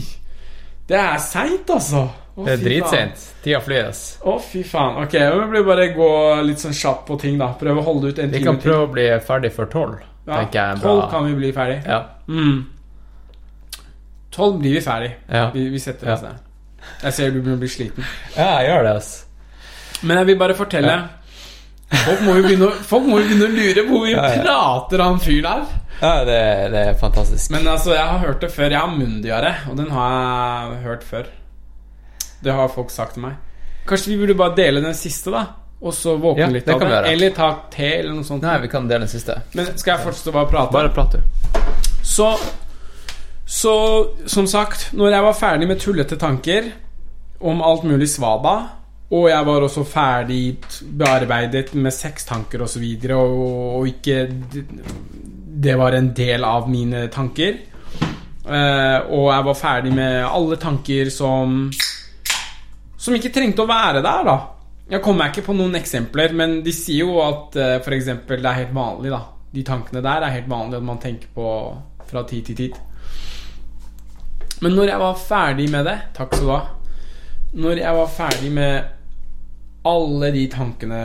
Det 0.87 0.95
er 0.95 1.17
seint, 1.19 1.67
altså. 1.69 2.05
Å, 2.37 2.45
Det 2.45 2.53
er 2.53 2.63
dritseint. 2.63 3.27
Tida 3.43 3.59
flyr. 3.65 3.91
Å, 4.23 4.37
fy 4.39 4.63
faen. 4.63 5.01
Ok, 5.03 5.13
vi 5.17 5.45
blir 5.51 5.63
bare 5.67 5.89
gå 5.95 6.09
litt 6.47 6.59
sånn 6.63 6.75
kjapt 6.77 7.05
på 7.07 7.17
ting, 7.19 7.37
da. 7.41 7.51
Prøve 7.59 7.81
å 7.81 7.85
holde 7.87 8.11
ut 8.13 8.19
en 8.23 8.31
Vi 8.31 8.39
time 8.39 8.53
kan 8.53 8.59
prøve 8.63 8.87
å 8.87 8.91
bli 8.93 9.07
ferdig 9.27 9.51
før 9.55 9.69
tolv. 9.73 9.99
Ja, 10.27 10.43
Tolv 10.79 11.09
kan 11.11 11.25
vi 11.25 11.33
bli 11.39 11.51
ferdig. 11.55 11.81
Ja. 11.87 12.01
Mm. 12.27 12.65
Tolv 14.31 14.59
blir 14.61 14.73
vi 14.77 14.81
ferdig. 14.85 15.11
Ja. 15.31 15.49
Vi, 15.53 15.69
vi 15.69 15.79
setter 15.79 16.07
Ja. 16.07 16.13
oss 16.13 16.21
der. 16.21 16.35
Jeg 17.03 17.13
ser 17.13 17.31
du 17.31 17.39
begynner 17.41 17.57
å 17.59 17.61
bli 17.61 17.69
sliten. 17.71 18.05
ja, 18.37 18.49
jeg 18.61 18.69
gjør 18.71 18.83
det, 18.87 18.93
ass. 19.01 19.11
Men 20.01 20.17
jeg 20.21 20.27
vil 20.31 20.37
bare 20.39 20.55
fortelle 20.57 20.97
Folk 21.87 22.19
må 22.25 22.33
begynne, 22.43 22.67
folk 22.83 23.05
må 23.07 23.19
jo 23.21 23.27
begynne 23.29 23.45
å 23.47 23.53
lure 23.55 23.83
på 23.87 23.93
hvor 23.93 24.01
mye 24.03 24.15
Ja, 24.15 24.23
ja. 24.33 24.41
prater 24.43 25.03
han 25.05 25.19
fyren 25.23 25.45
her. 25.47 25.61
Ja, 26.01 26.09
det, 26.27 26.39
det 26.73 26.81
er 26.91 26.97
fantastisk. 26.99 27.49
Men 27.55 27.67
altså, 27.71 27.93
jeg 27.95 28.03
har 28.09 28.19
hørt 28.25 28.41
det 28.43 28.49
før. 28.53 28.67
Jeg 28.75 28.79
har 28.81 28.91
munndiaré, 28.91 29.53
og 29.71 29.77
den 29.79 29.87
har 29.95 30.73
jeg 30.73 30.81
hørt 30.83 31.05
før. 31.07 31.29
Det 32.43 32.53
har 32.53 32.67
folk 32.75 32.91
sagt 32.93 33.15
til 33.15 33.23
meg. 33.23 33.39
Kanskje 33.87 34.11
vi 34.11 34.17
burde 34.19 34.35
bare 34.37 34.55
dele 34.59 34.83
den 34.83 34.93
siste, 34.99 35.31
da? 35.33 35.45
Og 35.79 35.93
så 35.95 36.17
våkne 36.19 36.49
litt 36.57 36.67
av 36.73 36.83
det? 36.83 36.99
Eller 37.13 37.31
ta 37.37 37.47
te, 37.71 37.87
eller 38.01 38.13
noe 38.17 38.27
sånt. 38.27 38.43
Nei, 38.43 38.57
vi 38.65 38.69
kan 38.75 38.85
dele 38.89 39.07
den 39.07 39.13
siste. 39.15 39.39
Men 39.55 39.71
skal 39.79 39.95
jeg 39.95 40.05
fortsette 40.09 40.33
å 40.33 40.37
bare 40.41 40.51
prate? 40.51 40.73
Bare 40.75 40.91
prat, 40.93 41.15
du. 41.15 41.61
Så 42.03 42.33
Så 43.47 43.73
som 44.27 44.47
sagt, 44.47 44.89
når 44.91 45.13
jeg 45.13 45.23
var 45.23 45.37
ferdig 45.39 45.67
med 45.69 45.79
tullete 45.79 46.17
tanker 46.19 46.67
om 47.39 47.61
alt 47.63 47.85
mulig 47.87 48.09
svada, 48.11 48.57
og 49.07 49.29
jeg 49.31 49.47
var 49.47 49.63
også 49.63 49.85
ferdig 49.87 50.41
bearbeidet 50.99 51.71
med 51.79 51.95
sextanker 51.95 52.65
osv., 52.65 52.83
og, 52.83 53.05
så 53.07 53.15
og, 53.15 53.77
og 53.79 53.87
ikke 53.87 54.27
Det 55.57 55.77
var 55.79 55.95
en 55.95 56.11
del 56.13 56.43
av 56.43 56.67
mine 56.69 57.07
tanker. 57.07 57.55
Uh, 58.47 58.99
og 59.15 59.31
jeg 59.31 59.45
var 59.47 59.57
ferdig 59.59 59.93
med 59.95 60.23
alle 60.23 60.55
tanker 60.55 61.09
som 61.11 61.71
Som 62.97 63.15
ikke 63.15 63.31
trengte 63.35 63.63
å 63.63 63.67
være 63.67 64.03
der, 64.03 64.27
da. 64.27 64.37
Jeg 64.89 65.03
kommer 65.03 65.31
ikke 65.31 65.47
på 65.47 65.55
noen 65.55 65.75
eksempler, 65.79 66.35
men 66.35 66.61
de 66.63 66.71
sier 66.75 67.07
jo 67.07 67.19
at 67.23 67.55
uh, 67.55 67.79
for 67.83 67.95
eksempel 67.95 68.43
det 68.43 68.51
er 68.51 68.61
helt 68.61 68.75
vanlig, 68.75 69.11
da. 69.15 69.23
De 69.55 69.63
tankene 69.63 70.03
der 70.03 70.27
er 70.27 70.35
helt 70.35 70.51
vanlig 70.51 70.79
at 70.79 70.87
man 70.91 70.99
tenker 70.99 71.31
på 71.35 71.47
fra 72.07 72.23
tid 72.27 72.43
til 72.47 72.59
tid. 72.59 72.79
Men 74.61 74.73
når 74.73 74.89
jeg 74.89 74.99
var 74.99 75.19
ferdig 75.21 75.67
med 75.69 75.85
det 75.85 75.97
Takk 76.17 76.33
skal 76.33 76.47
du 76.47 76.53
ha. 76.53 76.61
Når 77.57 77.81
jeg 77.81 77.97
var 77.97 78.07
ferdig 78.11 78.51
med 78.51 78.93
alle 79.87 80.31
de 80.33 80.41
tankene, 80.51 81.01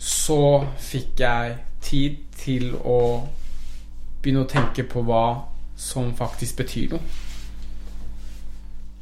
så 0.00 0.64
fikk 0.80 1.20
jeg 1.20 1.56
tid 1.84 2.22
til 2.40 2.70
å 2.80 3.00
begynne 4.22 4.46
å 4.46 4.48
tenke 4.48 4.86
på 4.88 5.02
hva 5.04 5.24
som 5.76 6.14
faktisk 6.16 6.62
betyr 6.62 6.94
noe. 6.94 7.18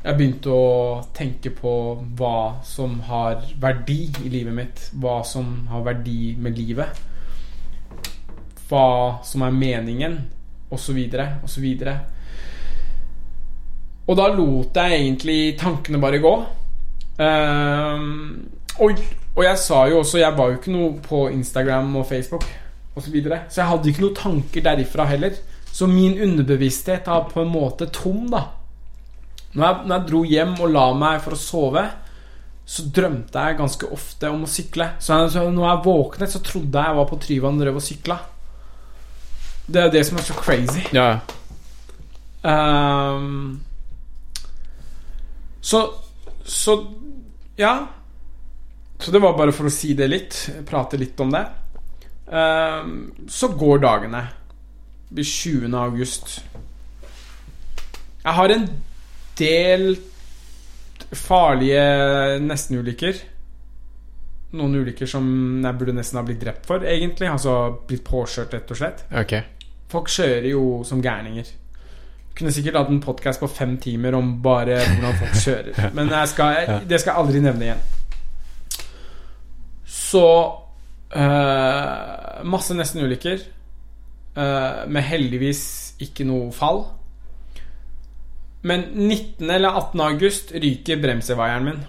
Jeg 0.03 0.19
begynte 0.19 0.55
å 0.55 0.99
tenke 1.15 1.53
på 1.55 1.73
hva 2.19 2.59
som 2.67 2.99
har 3.07 3.43
verdi 3.61 4.09
i 4.25 4.31
livet 4.33 4.55
mitt. 4.55 4.83
Hva 4.99 5.21
som 5.27 5.69
har 5.71 5.87
verdi 5.87 6.35
med 6.39 6.59
livet. 6.59 7.01
Hva 8.69 9.19
som 9.27 9.47
er 9.47 9.55
meningen, 9.55 10.21
osv., 10.71 10.99
osv. 11.45 11.67
Og 14.09 14.17
da 14.17 14.29
lot 14.33 14.79
jeg 14.79 15.01
egentlig 15.03 15.41
tankene 15.61 16.01
bare 16.01 16.21
gå. 16.23 16.35
Uh, 17.19 18.05
og, 18.79 19.01
og 19.35 19.43
jeg 19.43 19.59
sa 19.59 19.79
jo 19.91 19.97
også 19.99 20.21
Jeg 20.21 20.37
var 20.39 20.53
jo 20.53 20.59
ikke 20.61 20.71
noe 20.71 20.93
på 21.03 21.25
Instagram 21.35 21.97
og 21.99 22.07
Facebook 22.07 22.47
osv. 22.95 23.09
Så, 23.09 23.13
videre. 23.15 23.45
så 23.47 23.61
jeg 23.61 23.71
hadde 23.71 23.91
ikke 23.91 24.03
noen 24.03 24.17
tanker 24.19 24.65
derifra 24.65 25.07
heller. 25.07 25.37
Så 25.71 25.87
min 25.87 26.17
underbevissthet 26.19 27.07
er 27.07 27.29
på 27.31 27.45
en 27.45 27.53
måte 27.53 27.87
tom, 27.95 28.25
da. 28.33 28.49
Når 29.55 29.65
jeg, 29.65 29.77
når 29.87 29.95
jeg 29.95 30.09
dro 30.09 30.23
hjem 30.27 30.55
og 30.59 30.73
la 30.75 30.87
meg 30.99 31.21
for 31.23 31.37
å 31.37 31.39
sove, 31.39 31.85
så 32.69 32.85
drømte 32.95 33.45
jeg 33.45 33.59
ganske 33.61 33.91
ofte 33.95 34.33
om 34.33 34.43
å 34.45 34.51
sykle. 34.51 34.91
Så, 34.99 35.15
jeg, 35.15 35.31
så 35.37 35.45
når 35.47 35.69
jeg 35.69 35.85
våknet, 35.87 36.33
så 36.33 36.43
trodde 36.45 36.83
jeg 36.83 36.91
jeg 36.91 36.99
var 36.99 37.09
på 37.09 37.21
Tryvann 37.23 37.61
og 37.61 37.65
drev 37.65 37.79
og 37.79 37.87
sykla. 37.87 38.19
Det 39.69 39.83
er 39.83 39.91
det 39.93 40.05
som 40.09 40.17
er 40.19 40.25
så 40.25 40.35
crazy. 40.39 40.85
Ja. 40.97 41.19
Um, 42.43 43.61
så 45.61 45.95
Så 46.45 46.87
ja. 47.57 47.87
Så 48.99 49.11
det 49.11 49.21
var 49.23 49.37
bare 49.37 49.53
for 49.53 49.69
å 49.69 49.73
si 49.73 49.93
det 49.95 50.09
litt. 50.09 50.37
Prate 50.67 50.99
litt 50.99 51.21
om 51.21 51.31
det. 51.31 51.45
Um, 52.27 52.95
så 53.29 53.51
går 53.53 53.83
dagene. 53.85 54.23
Det 55.09 55.19
blir 55.21 55.25
20. 55.25 55.75
august. 55.77 56.41
Jeg 58.25 58.35
har 58.35 58.55
en 58.55 58.67
del 59.39 59.85
farlige 61.15 61.85
nestenulykker. 62.43 63.21
Noen 64.59 64.81
ulykker 64.81 65.09
som 65.09 65.29
jeg 65.65 65.79
burde 65.79 65.95
nesten 65.97 66.19
ha 66.19 66.25
blitt 66.25 66.41
drept 66.41 66.67
for, 66.69 66.85
egentlig. 66.85 67.29
Altså 67.31 67.55
blitt 67.89 68.05
påkjørt, 68.09 68.57
rett 68.57 68.75
og 68.75 68.81
slett. 68.81 69.05
Ok. 69.13 69.37
Folk 69.89 70.11
kjører 70.13 70.51
jo 70.51 70.63
som 70.85 71.03
gærninger. 71.03 71.49
Kunne 72.39 72.53
sikkert 72.55 72.77
hatt 72.79 72.91
en 72.93 73.01
podkast 73.03 73.41
på 73.43 73.49
fem 73.51 73.77
timer 73.83 74.15
om 74.19 74.37
bare 74.43 74.77
hvordan 74.85 75.17
folk 75.21 75.39
kjører. 75.47 75.91
Men 75.97 76.13
jeg 76.13 76.33
skal, 76.35 76.59
jeg, 76.59 76.83
det 76.91 77.01
skal 77.01 77.15
jeg 77.15 77.25
aldri 77.25 77.43
nevne 77.43 77.69
igjen. 77.69 77.87
Så 79.89 80.27
øh, 81.17 82.45
Masse 82.47 82.77
nestenulykker. 82.77 83.43
Øh, 84.39 84.85
med 84.93 85.03
heldigvis 85.03 85.63
ikke 86.05 86.27
noe 86.29 86.53
fall. 86.55 86.85
Men 88.63 88.85
19. 88.95 89.51
eller 89.51 89.71
18. 89.71 90.01
august 90.01 90.53
ryker 90.55 91.01
bremsevaieren 91.03 91.65
min. 91.65 91.81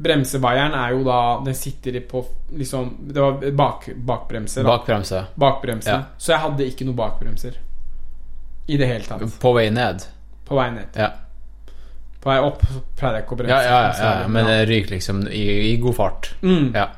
Bremsevaieren 0.00 0.72
er 0.72 0.94
jo 0.94 1.02
da 1.04 1.16
Den 1.44 1.54
sitter 1.54 1.98
på 2.08 2.22
liksom 2.56 2.94
Det 3.12 3.20
var 3.20 3.50
bak, 3.52 3.88
bakbremser. 3.94 4.64
Bakbremse. 4.64 5.24
Bakbremse. 5.34 5.90
Ja. 5.90 6.02
Så 6.18 6.32
jeg 6.32 6.40
hadde 6.46 6.68
ikke 6.70 6.86
noe 6.88 6.96
bakbremser. 6.96 7.58
I 8.70 8.78
det 8.80 8.86
hele 8.88 9.04
tatt. 9.04 9.26
På 9.42 9.52
vei 9.56 9.66
ned. 9.74 10.06
På 10.48 10.56
vei 10.56 10.70
ned. 10.72 10.96
Ja. 10.96 11.10
På 12.20 12.30
vei 12.32 12.38
opp 12.44 12.62
så 12.68 12.80
pleide 12.96 13.20
jeg 13.20 13.26
ikke 13.26 13.36
å 13.36 13.40
bremse. 13.42 13.58
Ja, 13.58 13.74
ja, 13.74 13.92
ja, 13.98 14.14
ja, 14.22 14.28
men 14.28 14.48
det 14.48 14.56
ryker 14.68 14.94
liksom 14.96 15.22
i, 15.28 15.44
i 15.72 15.76
god 15.82 15.96
fart. 15.96 16.32
mm. 16.42 16.72
Ja. 16.74 16.88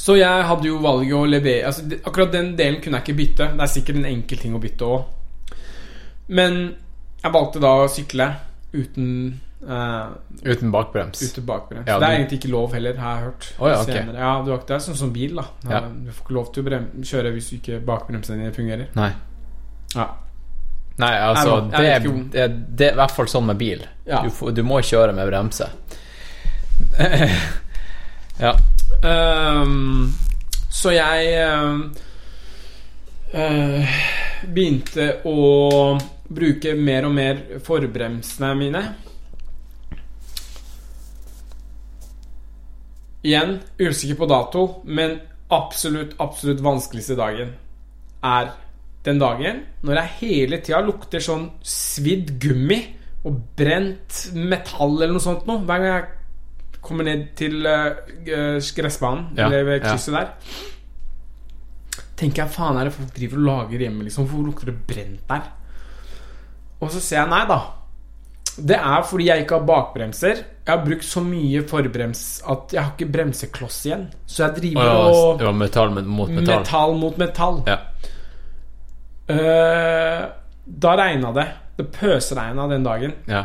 Så 0.00 0.14
jeg 0.16 0.44
hadde 0.48 0.64
jo 0.70 0.78
valget 0.80 1.12
å 1.12 1.26
levere 1.28 1.66
altså, 1.68 1.82
Akkurat 2.08 2.30
den 2.32 2.54
delen 2.56 2.78
kunne 2.80 3.00
jeg 3.00 3.04
ikke 3.10 3.18
bytte. 3.18 3.48
Det 3.58 3.64
er 3.66 3.72
sikkert 3.74 3.98
en 4.00 4.06
enkel 4.08 4.38
ting 4.40 4.54
å 4.56 4.60
bytte 4.62 4.86
òg. 4.86 5.50
Men 6.32 6.56
jeg 7.20 7.34
valgte 7.34 7.60
da 7.60 7.72
å 7.82 7.88
sykle 7.92 8.28
uten 8.72 9.10
eh, 9.68 10.06
Uten 10.42 10.70
bakbrems. 10.70 11.22
Uten 11.22 11.46
bakbrems. 11.46 11.88
Ja, 11.88 11.98
det 11.98 12.08
er 12.08 12.16
egentlig 12.18 12.40
ikke 12.40 12.52
lov 12.52 12.74
heller, 12.74 12.96
har 12.96 13.16
jeg 13.16 13.24
hørt. 13.24 13.50
Oh, 13.58 13.68
ja, 13.68 13.80
okay. 13.82 14.06
ja, 14.14 14.32
du 14.46 14.52
det 14.54 14.76
er 14.76 14.82
sånn 14.86 14.98
som 14.98 15.12
bil, 15.12 15.36
da. 15.40 15.46
Ja. 15.68 15.82
Du 15.90 16.10
får 16.12 16.24
ikke 16.24 16.36
lov 16.38 16.50
til 16.54 16.64
å 16.64 16.70
brem 16.70 16.88
kjøre 17.12 17.34
hvis 17.36 17.52
ikke 17.58 17.80
bakbremsene 17.86 18.42
dine 18.42 18.56
fungerer. 18.56 18.90
Nei. 18.98 19.12
Ja. 19.94 20.08
Nei, 21.00 21.14
altså 21.16 21.54
Jeg 21.72 21.72
jeg, 21.72 21.72
det, 21.72 21.86
jeg 21.88 22.24
det, 22.32 22.40
er, 22.42 22.56
det 22.78 22.86
er 22.90 22.92
i 22.92 23.00
hvert 23.00 23.14
fall 23.16 23.28
sånn 23.32 23.46
med 23.48 23.60
bil. 23.60 23.86
Du, 24.04 24.30
du 24.52 24.62
må 24.66 24.80
kjøre 24.84 25.14
med 25.16 25.30
bremse. 25.30 25.70
ja. 28.44 28.54
Um, 29.00 30.12
så 30.70 30.92
jeg 30.92 31.30
um, 31.48 31.84
uh, 33.32 34.00
begynte 34.44 35.06
å 35.28 35.36
bruke 36.30 36.74
mer 36.78 37.08
og 37.08 37.14
mer 37.16 37.40
forbremsene 37.64 38.50
mine. 38.58 38.82
Igjen 43.26 43.58
usikker 43.80 44.16
på 44.16 44.28
dato, 44.30 44.64
men 44.84 45.18
absolutt, 45.52 46.14
absolutt 46.22 46.62
vanskeligste 46.64 47.18
dagen 47.18 47.52
er 48.24 48.52
den 49.04 49.20
dagen 49.20 49.62
når 49.86 50.00
jeg 50.00 50.16
hele 50.20 50.60
tida 50.60 50.80
lukter 50.84 51.22
sånn 51.24 51.46
svidd 51.64 52.34
gummi 52.40 52.78
og 53.28 53.36
brent 53.56 54.26
metall 54.36 54.96
eller 54.98 55.14
noe 55.16 55.24
sånt 55.24 55.46
noe. 55.48 55.64
Hver 55.68 55.82
gang 55.82 55.94
jeg 55.94 56.80
kommer 56.80 57.04
ned 57.04 57.26
til 57.36 57.66
uh, 57.68 58.60
gressbanen, 58.76 59.34
Ja, 59.36 59.48
eller 59.48 59.66
ved 59.68 59.84
ja. 59.84 59.96
der, 60.14 60.30
tenker 62.16 62.44
jeg 62.44 62.54
faen 62.54 62.78
er 62.80 62.88
det 62.88 62.94
folk 62.96 63.12
driver 63.16 63.40
og 63.40 63.48
lager 63.48 63.84
hjemme, 63.84 64.06
liksom? 64.06 64.28
Hvorfor 64.28 64.48
lukter 64.48 64.70
det 64.70 64.78
brent 64.88 65.28
der? 65.28 65.50
Og 66.80 66.88
så 66.92 67.00
ser 67.04 67.22
jeg 67.22 67.32
nei, 67.32 67.42
da. 67.48 67.60
Det 68.60 68.76
er 68.76 69.04
fordi 69.08 69.26
jeg 69.28 69.44
ikke 69.44 69.58
har 69.58 69.66
bakbremser. 69.68 70.42
Jeg 70.66 70.70
har 70.70 70.82
brukt 70.84 71.06
så 71.06 71.22
mye 71.24 71.62
forbrems 71.68 72.24
at 72.52 72.74
jeg 72.74 72.82
har 72.82 72.92
ikke 72.94 73.08
bremsekloss 73.14 73.78
igjen. 73.88 74.04
Så 74.26 74.44
jeg 74.44 74.56
driver 74.58 74.82
driver 74.82 74.90
ja, 74.90 75.14
og 75.14 75.38
det 75.40 75.46
var 75.48 75.56
metall 75.56 75.94
mot 76.00 76.28
metall. 76.30 76.60
Metall 76.60 76.94
mot 77.00 77.20
metall. 77.20 77.62
Ja. 77.70 77.78
Uh, 79.30 80.28
da 80.84 80.94
regna 80.98 81.32
det. 81.34 81.46
Det 81.80 81.88
pøsregna 81.94 82.68
den 82.70 82.86
dagen. 82.86 83.16
ja. 83.30 83.44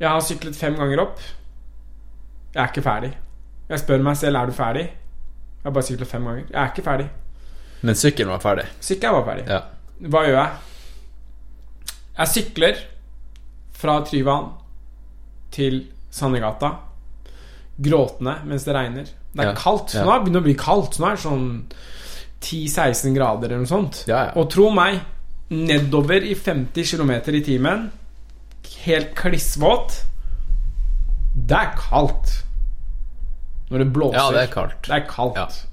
Jeg 0.00 0.10
har 0.10 0.22
syklet 0.26 0.56
fem 0.58 0.74
ganger 0.74 1.00
opp. 1.04 1.20
Jeg 2.54 2.60
er 2.60 2.70
ikke 2.72 2.82
ferdig. 2.82 3.12
Jeg 3.70 3.80
spør 3.80 4.02
meg 4.04 4.16
selv 4.18 4.40
er 4.40 4.50
du 4.50 4.52
ferdig. 4.52 4.82
Jeg 4.90 5.68
har 5.68 5.74
bare 5.76 5.86
syklet 5.86 6.10
fem 6.10 6.26
ganger. 6.26 6.48
Jeg 6.50 6.58
er 6.60 6.72
ikke 6.72 6.84
ferdig. 6.84 7.06
Men 7.86 7.94
sykkelen 7.94 8.32
var 8.34 8.42
ferdig. 8.42 8.64
Sykkelen 8.84 9.14
var 9.14 9.24
ferdig. 9.28 9.44
Ja. 9.48 9.60
Hva 10.10 10.24
gjør 10.26 10.40
jeg? 10.40 11.94
Jeg 12.18 12.32
sykler 12.34 12.82
fra 13.84 13.98
Tryvann 14.08 14.50
til 15.54 15.82
Sandegata. 16.14 16.72
Gråtende 17.84 18.38
mens 18.48 18.64
det 18.64 18.74
regner. 18.76 19.10
Det 19.34 19.42
er 19.42 19.50
Ja. 19.50 19.54
kaldt. 19.58 19.94
Ja. 19.94 20.04
Nå 20.04 20.20
begynner 20.22 20.40
det 20.40 20.44
å 20.44 20.48
bli 20.48 20.54
kaldt. 20.54 20.98
Nå 20.98 21.06
er 21.10 21.16
det 21.16 21.24
sånn 21.24 21.64
10-16 22.40 23.14
grader 23.16 23.48
eller 23.50 23.64
noe 23.64 23.66
sånt. 23.70 24.04
Ja. 24.06 24.30
Og 24.36 24.48
tro 24.50 24.70
meg, 24.70 25.00
nedover 25.50 26.22
i 26.24 26.34
50 26.34 26.84
km 26.84 27.10
i 27.34 27.40
timen, 27.44 27.90
helt 28.84 29.14
klissvåt 29.14 30.02
Det 31.34 31.56
er 31.56 31.72
kaldt. 31.76 32.42
Når 33.70 33.78
det 33.78 33.92
blåser. 33.92 34.14
Ja, 34.14 34.30
det 34.30 34.42
er 34.48 34.52
kaldt. 34.52 34.82
Det 34.86 34.94
er 34.94 35.06
kaldt. 35.08 35.64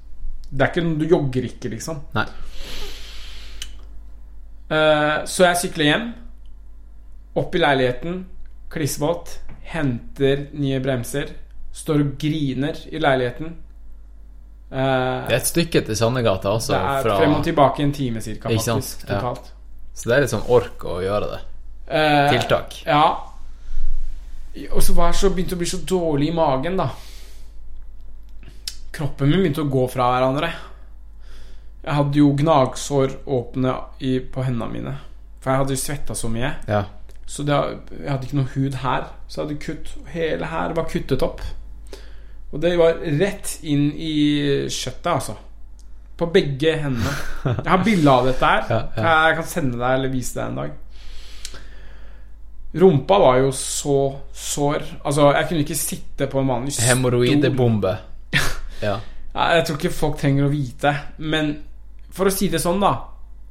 Det 0.50 0.60
er 0.60 0.72
ikke 0.72 0.82
noe 0.84 0.98
Du 0.98 1.04
jogger 1.06 1.44
ikke, 1.46 1.70
liksom. 1.70 2.00
Nei. 2.16 2.24
Uh, 4.72 5.22
så 5.28 5.44
jeg 5.46 5.56
sykler 5.62 5.84
hjem. 5.84 6.06
Opp 7.34 7.54
i 7.54 7.58
leiligheten, 7.62 8.26
klissvåt. 8.72 9.38
Henter 9.72 10.46
nye 10.52 10.80
bremser. 10.84 11.30
Står 11.72 12.02
og 12.04 12.10
griner 12.20 12.76
i 12.92 12.98
leiligheten. 13.00 13.54
Eh, 14.72 15.26
Det 15.28 15.32
er 15.32 15.38
et 15.38 15.46
stykke 15.48 15.84
til 15.86 15.96
Sandegata 15.96 16.48
også. 16.52 16.72
det 16.72 16.80
er 16.80 17.02
fra, 17.06 17.16
frem 17.18 17.34
og 17.38 17.44
tilbake 17.44 17.82
en 17.82 17.92
time 17.92 18.20
cirka, 18.20 18.48
faktisk. 18.48 19.08
Ja. 19.08 19.34
Så 19.94 20.08
det 20.08 20.16
er 20.16 20.20
litt 20.26 20.32
sånn 20.32 20.48
ork 20.48 20.84
å 20.88 20.98
gjøre 21.04 21.30
det. 21.30 21.40
Eh, 21.92 22.30
Tiltak. 22.32 22.82
Ja. 22.86 23.04
Og 24.72 24.82
så 24.84 24.92
var 24.96 25.06
jeg 25.12 25.14
så 25.20 25.30
begynte 25.32 25.56
å 25.56 25.58
bli 25.60 25.66
så 25.68 25.78
dårlig 25.88 26.28
i 26.28 26.34
magen, 26.36 26.76
da. 26.76 26.90
Kroppen 28.92 29.30
min 29.30 29.40
begynte 29.40 29.64
å 29.64 29.70
gå 29.72 29.86
fra 29.92 30.10
hverandre. 30.12 30.50
Jeg 31.82 31.94
hadde 31.96 32.18
jo 32.20 32.32
gnagsår 32.38 33.14
åpne 33.26 33.72
i, 34.04 34.18
på 34.20 34.44
hendene 34.44 34.72
mine. 34.72 34.92
For 35.40 35.50
jeg 35.50 35.58
hadde 35.62 35.74
jo 35.76 35.80
svetta 35.82 36.14
så 36.14 36.28
mye. 36.30 36.52
Ja. 36.68 36.84
Så 37.32 37.44
det, 37.48 37.56
jeg 37.96 38.10
hadde 38.10 38.28
ikke 38.28 38.38
noe 38.42 38.50
hud 38.52 38.74
her. 38.82 39.06
Så 39.24 39.40
jeg 39.40 39.46
hadde 39.46 39.62
kutt 39.64 39.92
Hele 40.12 40.50
her 40.52 40.74
var 40.76 40.88
kuttet 40.90 41.24
opp. 41.24 41.40
Og 42.52 42.60
det 42.60 42.74
var 42.76 42.98
rett 43.00 43.54
inn 43.64 43.86
i 43.96 44.12
kjøttet, 44.68 45.08
altså. 45.14 45.38
På 46.20 46.28
begge 46.34 46.74
hendene. 46.82 47.14
Jeg 47.48 47.70
har 47.70 47.84
bilde 47.86 48.12
av 48.12 48.28
dette 48.28 48.50
her. 48.50 48.66
Ja, 49.00 49.14
Jeg 49.30 49.38
kan 49.38 49.48
sende 49.48 49.80
deg 49.80 49.96
eller 49.96 50.12
vise 50.12 50.36
deg 50.36 50.50
en 50.50 50.60
dag. 50.60 50.74
Rumpa 52.82 53.18
var 53.20 53.38
jo 53.40 53.48
så 53.56 53.96
sår. 54.32 54.84
Altså, 55.04 55.30
jeg 55.36 55.48
kunne 55.48 55.64
ikke 55.64 55.76
sitte 55.76 56.28
på 56.32 56.40
en 56.40 56.52
vanlig 56.52 56.76
stol. 56.76 56.88
Hemoroidebombe. 56.90 57.96
Ja. 58.82 58.96
Jeg 59.32 59.62
tror 59.64 59.76
ikke 59.78 59.94
folk 59.94 60.16
trenger 60.18 60.48
å 60.48 60.50
vite. 60.50 60.90
Men 61.22 61.52
for 62.12 62.26
å 62.26 62.32
si 62.34 62.48
det 62.50 62.58
sånn, 62.60 62.80
da. 62.82 62.90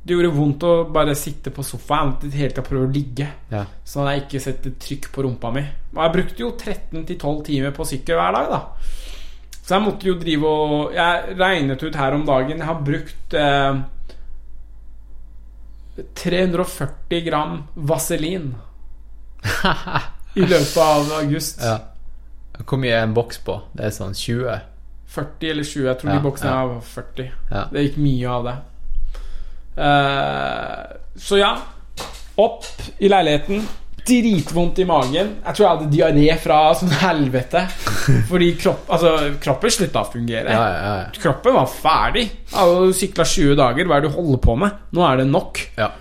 Det 0.04 0.16
gjorde 0.16 0.32
vondt 0.34 0.64
å 0.66 0.72
bare 0.90 1.14
sitte 1.16 1.52
på 1.54 1.62
sofaen. 1.64 2.16
Hele 2.34 2.56
tatt 2.58 2.66
prøve 2.70 2.88
å 2.88 2.92
ligge. 2.92 3.28
Ja. 3.54 3.66
Sånn 3.86 4.08
at 4.10 4.16
jeg 4.16 4.24
ikke 4.26 4.40
setter 4.48 4.74
trykk 4.82 5.12
på 5.14 5.26
rumpa 5.28 5.52
mi. 5.54 5.62
Og 5.94 6.02
jeg 6.02 6.14
brukte 6.16 6.42
jo 6.42 6.50
13-12 6.58 7.44
timer 7.52 7.76
på 7.78 7.86
sykkel 7.86 8.18
hver 8.18 8.34
dag, 8.34 8.50
da. 8.50 8.62
Så 9.62 9.76
jeg 9.76 9.86
måtte 9.86 10.08
jo 10.10 10.16
drive 10.18 10.50
og 10.50 10.96
Jeg 10.98 11.36
regnet 11.38 11.84
ut 11.86 11.96
her 11.96 12.16
om 12.18 12.24
dagen 12.26 12.58
Jeg 12.58 12.66
har 12.66 12.80
brukt 12.82 13.36
eh, 13.38 13.78
340 16.18 17.22
gram 17.28 17.64
vaselin 17.76 18.56
i 20.36 20.42
løpet 20.46 20.78
av 20.82 21.12
august. 21.22 21.62
ja. 21.64 21.78
Hvor 22.62 22.78
mye 22.78 22.94
er 22.94 23.06
en 23.08 23.14
boks 23.16 23.40
på? 23.46 23.56
Det 23.74 23.88
er 23.88 23.94
sånn 23.96 24.14
20? 24.18 24.60
40 25.12 25.50
eller 25.54 25.66
20. 25.66 25.86
Jeg 25.88 25.98
tror 26.02 26.12
Ja, 26.12 26.18
de 26.18 26.24
boksene 26.26 26.52
ja. 26.52 26.66
var 26.70 26.84
40. 26.86 27.32
Ja. 27.52 27.64
Det 27.72 27.84
gikk 27.88 27.98
mye 28.02 28.28
av 28.36 28.46
det. 28.48 28.54
Eh, 29.82 30.98
så 31.18 31.40
ja. 31.42 31.52
Opp 32.42 32.66
i 33.02 33.10
leiligheten. 33.12 33.64
Dritvondt 34.02 34.80
i 34.82 34.86
magen. 34.90 35.36
Jeg 35.46 35.56
tror 35.56 35.66
jeg 35.66 35.72
hadde 35.76 35.90
diaré 35.94 36.38
fra 36.42 36.60
sånn 36.78 36.94
helvete. 37.04 37.62
Fordi 38.32 38.52
kropp, 38.60 38.88
altså, 38.92 39.12
kroppen 39.44 39.74
slutta 39.76 40.02
å 40.06 40.10
fungere. 40.10 40.54
Ja, 40.56 40.64
ja, 40.74 40.94
ja. 41.04 41.10
Kroppen 41.22 41.58
var 41.58 41.70
ferdig. 41.70 42.26
Du 42.50 42.94
sykla 42.98 43.28
20 43.28 43.58
dager. 43.60 43.90
Hva 43.90 44.00
er 44.00 44.06
det 44.06 44.12
du 44.12 44.18
holder 44.18 44.42
på 44.42 44.58
med? 44.64 44.80
Nå 44.98 45.06
er 45.08 45.22
det 45.22 45.28
nok. 45.32 45.66
ja. 45.80 45.92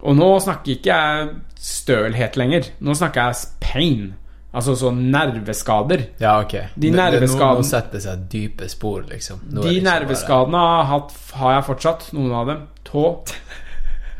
Og 0.00 0.14
nå 0.16 0.26
snakker 0.40 0.78
ikke 0.78 0.94
jeg 0.96 1.24
stølhet 1.60 2.38
lenger. 2.40 2.70
Nå 2.80 2.94
snakker 2.96 3.26
jeg 3.28 3.50
pain. 3.60 4.06
Altså 4.50 4.74
sånn 4.74 5.04
nerveskader. 5.12 6.08
Ja, 6.18 6.40
ok. 6.42 6.56
De 6.74 6.90
nerveskadene 6.90 7.60
Nå, 7.60 7.62
nå 7.62 7.68
setter 7.68 7.96
det 7.96 8.02
seg 8.02 8.24
dype 8.32 8.66
spor, 8.70 9.04
liksom. 9.06 9.44
Nå 9.46 9.62
De 9.62 9.76
liksom 9.76 9.86
nerveskadene 9.86 10.62
har, 10.90 11.04
har 11.38 11.54
jeg 11.54 11.66
fortsatt. 11.68 12.08
Noen 12.16 12.34
av 12.34 12.50
dem. 12.50 12.64
Tå. 12.88 13.04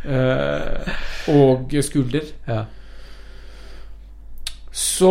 øh, 0.06 0.92
og 1.34 1.74
skulder. 1.82 2.30
Ja. 2.46 2.62
Så 4.70 5.10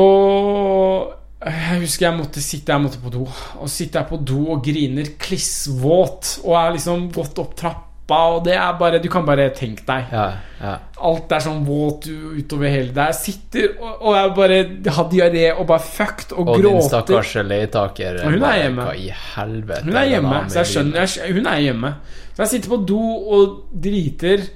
Jeg 1.43 1.81
husker 1.83 2.05
jeg 2.05 2.15
måtte 2.15 2.41
sitte 2.43 2.71
Jeg 2.71 2.83
måtte 2.83 3.03
på 3.03 3.11
do. 3.11 3.25
Og 3.59 3.69
sitter 3.71 3.99
jeg 4.01 4.11
på 4.13 4.21
do 4.23 4.39
og 4.55 4.63
griner 4.63 5.11
klissvåt 5.19 6.37
og 6.45 6.55
er 6.61 6.77
liksom 6.77 7.09
gått 7.15 7.43
opp 7.43 7.59
trappa, 8.09 8.35
og 8.35 8.43
det 8.45 8.55
er 8.57 8.77
bare 8.79 8.99
Du 9.03 9.07
kan 9.09 9.25
bare 9.25 9.49
tenke 9.55 9.85
deg. 9.87 10.05
ja. 10.11 10.23
ja, 10.25 10.37
ja. 10.61 10.75
Alt 10.99 11.31
er 11.31 11.39
sånn 11.39 11.61
våt 11.63 12.07
utover 12.09 12.67
hele 12.73 12.91
der. 12.91 13.13
Sitter 13.15 13.69
og, 13.79 14.01
og 14.01 14.15
jeg 14.17 14.31
bare 14.35 14.57
har 14.97 15.09
diaré 15.13 15.45
og 15.53 15.67
bare 15.69 15.79
fucked 15.79 16.33
og, 16.35 16.47
Og 16.49 16.57
din 16.57 16.65
gråter. 16.65 16.87
stakkars 16.89 17.35
leietaker. 17.47 18.19
Og 18.25 18.33
hun 18.33 18.43
er 18.43 18.57
hjemme. 18.63 18.83
Hva 18.89 18.95
i 18.99 19.09
helvete? 19.35 19.85
Hun 19.87 19.95
er 20.01 20.09
hjemme, 20.09 20.41
så 20.49 20.59
jeg 20.63 20.71
skjønner 20.73 21.05
jeg, 21.05 21.33
Hun 21.37 21.47
er 21.53 21.59
hjemme. 21.63 21.93
Så 22.35 22.43
jeg 22.43 22.47
sitter 22.55 22.69
på 22.75 22.81
do 22.89 22.99
og 23.37 23.57
driter? 23.87 24.47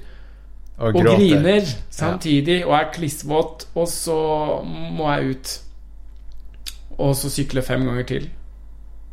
Og, 0.76 0.88
og 0.90 1.04
griner 1.06 1.62
samtidig 1.94 2.64
og 2.66 2.72
er 2.74 2.88
klissvåt, 2.92 3.68
og 3.78 3.86
så 3.88 4.16
må 4.66 5.06
jeg 5.14 5.36
ut. 5.36 5.52
Og 6.98 7.12
så 7.16 7.30
sykle 7.30 7.62
fem 7.62 7.84
ganger 7.86 8.08
til. 8.08 8.26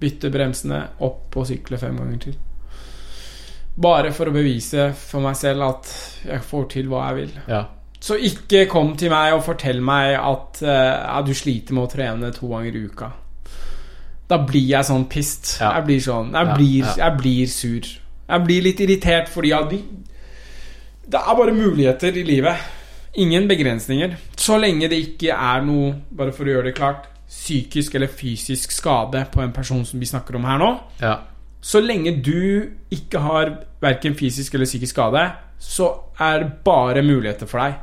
Bytte 0.02 0.32
bremsene, 0.34 0.88
opp 1.06 1.38
og 1.38 1.46
sykle 1.48 1.78
fem 1.78 1.96
ganger 2.02 2.18
til. 2.28 2.36
Bare 3.76 4.12
for 4.12 4.28
å 4.28 4.34
bevise 4.36 4.90
for 4.98 5.24
meg 5.24 5.38
selv 5.40 5.64
at 5.70 5.92
jeg 6.28 6.44
får 6.44 6.66
til 6.74 6.90
hva 6.92 7.06
jeg 7.10 7.22
vil. 7.22 7.38
Ja. 7.48 7.62
Så 8.02 8.18
ikke 8.18 8.66
kom 8.70 8.96
til 8.98 9.12
meg 9.14 9.36
og 9.36 9.44
fortell 9.46 9.80
meg 9.86 10.16
at 10.18 10.62
uh, 10.66 10.72
ja, 10.72 11.20
du 11.22 11.32
sliter 11.38 11.78
med 11.78 11.86
å 11.86 11.92
trene 11.92 12.32
to 12.36 12.50
ganger 12.50 12.76
i 12.76 12.84
uka. 12.90 13.12
Da 14.32 14.40
blir 14.48 14.66
jeg 14.74 14.88
sånn 14.88 15.06
pissed. 15.12 15.58
Ja. 15.62 15.76
Jeg 15.78 15.88
blir 15.90 16.04
sånn 16.04 16.32
Jeg 16.34 16.48
Ja, 16.48 16.56
blir, 16.58 16.92
jeg 16.98 17.18
blir 17.20 17.52
sur. 17.52 17.90
Jeg 18.32 18.46
blir 18.48 18.66
litt 18.66 18.80
irritert 18.84 19.32
fordi 19.32 19.52
ja, 19.52 19.62
de, 19.68 19.82
det 21.12 21.20
er 21.20 21.40
bare 21.40 21.56
muligheter 21.56 22.16
i 22.18 22.24
livet. 22.28 22.70
Ingen 23.22 23.48
begrensninger. 23.48 24.16
Så 24.40 24.58
lenge 24.60 24.88
det 24.92 25.02
ikke 25.04 25.36
er 25.36 25.66
noe, 25.68 25.94
bare 26.16 26.32
for 26.36 26.48
å 26.48 26.54
gjøre 26.56 26.70
det 26.70 26.78
klart, 26.78 27.10
psykisk 27.32 27.96
eller 27.96 28.12
fysisk 28.12 28.72
skade 28.76 29.26
på 29.32 29.44
en 29.44 29.52
person 29.56 29.84
som 29.88 30.00
vi 30.00 30.08
snakker 30.10 30.36
om 30.40 30.48
her 30.48 30.60
nå. 30.60 30.72
ja. 31.04 31.20
Så 31.62 31.80
lenge 31.80 32.16
du 32.26 32.66
ikke 32.92 33.22
har 33.22 33.54
verken 33.82 34.16
fysisk 34.18 34.54
eller 34.54 34.66
psykisk 34.66 34.96
skade, 34.96 35.28
så 35.62 35.94
er 36.20 36.44
det 36.44 36.54
bare 36.66 37.04
muligheter 37.06 37.50
for 37.50 37.62
deg. 37.62 37.78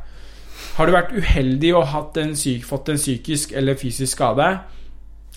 Har 0.79 0.87
du 0.87 0.95
vært 0.95 1.15
uheldig 1.15 1.75
og 1.79 2.19
en 2.19 2.37
syk, 2.37 2.65
fått 2.67 2.91
en 2.91 2.99
psykisk 2.99 3.53
eller 3.55 3.79
fysisk 3.79 4.13
skade 4.13 4.49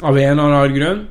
av 0.01 0.17
en 0.17 0.39
eller 0.39 0.43
annen 0.43 0.75
grunn, 0.77 1.03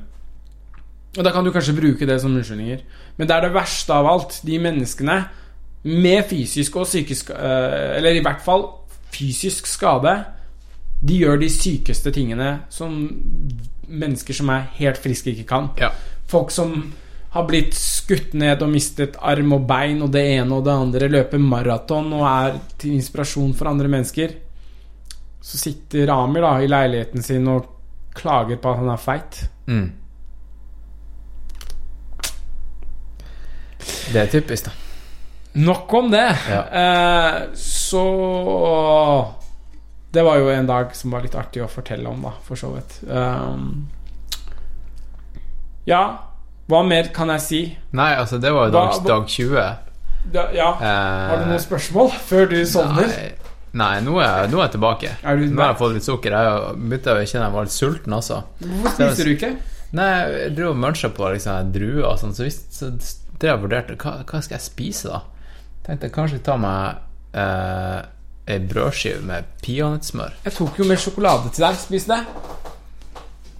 og 1.18 1.24
da 1.26 1.32
kan 1.34 1.44
du 1.44 1.50
kanskje 1.50 1.74
bruke 1.74 2.06
det 2.06 2.20
som 2.22 2.34
unnskyldninger. 2.34 2.82
Men 3.16 3.28
det 3.28 3.36
er 3.36 3.46
det 3.46 3.54
verste 3.54 3.94
av 3.94 4.06
alt. 4.06 4.40
De 4.46 4.58
menneskene 4.62 5.16
med 5.82 6.22
fysisk 6.30 6.76
og 6.76 6.86
psykisk 6.86 7.30
eh, 7.30 7.96
Eller 7.96 8.18
i 8.18 8.22
hvert 8.22 8.42
fall 8.44 8.66
fysisk 9.10 9.66
skade, 9.66 10.12
de 11.00 11.16
gjør 11.16 11.40
de 11.40 11.48
sykeste 11.50 12.12
tingene 12.14 12.60
som 12.70 12.94
mennesker 13.88 14.36
som 14.36 14.52
er 14.54 14.68
helt 14.76 15.00
friske, 15.02 15.32
ikke 15.32 15.48
kan. 15.48 15.70
ja. 15.80 15.88
Folk 16.30 16.52
som 16.54 16.92
har 17.30 17.46
blitt 17.46 17.76
skutt 17.78 18.32
ned 18.34 18.62
og 18.64 18.72
mistet 18.72 19.18
arm 19.22 19.54
og 19.54 19.66
bein 19.68 20.02
og 20.02 20.10
det 20.14 20.24
ene 20.32 20.56
og 20.56 20.64
det 20.66 20.74
andre, 20.74 21.10
løper 21.12 21.42
maraton 21.42 22.10
og 22.16 22.24
er 22.26 22.56
til 22.80 22.96
inspirasjon 22.96 23.52
for 23.54 23.70
andre 23.70 23.90
mennesker. 23.92 24.34
Så 25.40 25.60
sitter 25.60 26.10
Amir 26.12 26.42
da 26.44 26.56
i 26.60 26.68
leiligheten 26.68 27.22
sin 27.22 27.46
og 27.48 27.68
klager 28.18 28.58
på 28.58 28.72
at 28.72 28.80
han 28.82 28.90
er 28.90 29.00
feit. 29.00 29.40
Mm. 29.70 29.88
Det 34.10 34.20
er 34.24 34.32
typisk, 34.32 34.66
da. 34.66 34.74
Nok 35.62 35.94
om 35.94 36.10
det. 36.10 36.26
Ja. 36.50 36.62
Eh, 36.80 37.42
så 37.54 38.04
Det 40.10 40.22
var 40.26 40.36
jo 40.38 40.50
en 40.50 40.66
dag 40.66 40.90
som 40.96 41.14
var 41.14 41.22
litt 41.22 41.34
artig 41.38 41.62
å 41.62 41.70
fortelle 41.70 42.10
om, 42.10 42.24
da, 42.26 42.32
for 42.42 42.58
så 42.58 42.72
vidt. 42.74 42.96
Um, 43.06 43.86
ja, 45.86 46.29
hva 46.70 46.80
mer 46.86 47.10
kan 47.14 47.28
jeg 47.34 47.42
si? 47.44 47.60
Nei, 47.98 48.10
altså, 48.16 48.38
det 48.40 48.52
var 48.54 48.68
jo 48.70 48.74
Hva- 48.76 48.88
dag, 48.94 49.06
dag 49.10 49.26
20. 49.28 49.64
Da, 50.32 50.46
ja, 50.54 50.70
Eh, 50.80 51.28
Har 51.30 51.36
du 51.42 51.46
noen 51.50 51.62
spørsmål 51.62 52.10
før 52.28 52.48
du 52.50 52.56
sovner? 52.68 53.08
Nei, 53.08 53.30
nei 53.72 54.00
nå, 54.04 54.18
er, 54.20 54.42
jeg- 54.44 54.50
nå 54.52 54.58
er 54.60 54.66
jeg 54.68 54.74
tilbake. 54.78 55.10
Er 55.24 55.36
du- 55.40 55.46
nå 55.50 55.60
har 55.62 55.72
jeg 55.74 55.78
fått 55.80 55.94
litt 55.94 56.04
sukker. 56.08 56.30
Jeg 56.30 56.76
begynte 56.76 57.14
å 57.16 57.24
kjenne 57.24 57.46
jeg 57.48 57.52
var 57.58 57.62
litt 57.68 57.76
sulten 57.76 58.12
også. 58.18 58.42
Hvorfor 58.62 58.94
spiser 58.96 59.24
du 59.24 59.34
ikke? 59.36 59.52
Nei, 59.92 60.10
jeg 60.30 60.54
dro 60.56 60.70
og 60.70 60.76
muncha 60.76 61.08
på 61.10 61.32
liksom, 61.34 61.72
druer 61.72 62.04
og 62.12 62.18
sånn, 62.20 62.34
så, 62.36 62.44
visst, 62.46 62.70
så 62.72 62.90
det 63.40 63.48
jeg 63.48 63.58
vurderte 63.62 63.96
hva, 63.96 64.12
hva 64.24 64.42
skal 64.42 64.58
jeg 64.58 64.66
spise, 64.68 65.08
da? 65.08 65.22
Tenkte 65.86 66.02
jeg 66.06 66.12
kanskje 66.12 66.42
ta 66.44 66.56
meg 66.56 66.96
eh, 67.34 68.02
ei 68.46 68.58
brødskive 68.58 69.22
med 69.24 69.44
peanøttsmør. 69.62 70.32
Jeg 70.44 70.52
tok 70.52 70.76
jo 70.78 70.84
med 70.84 70.98
sjokolade 70.98 71.50
til 71.54 71.64
deg. 71.64 71.76
Spis 71.80 72.04
det. 72.06 72.20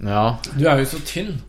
Ja. 0.03 0.37
Du 0.57 0.65
er 0.67 0.77
jo 0.81 0.85
så 0.85 0.99
tynn. 1.05 1.41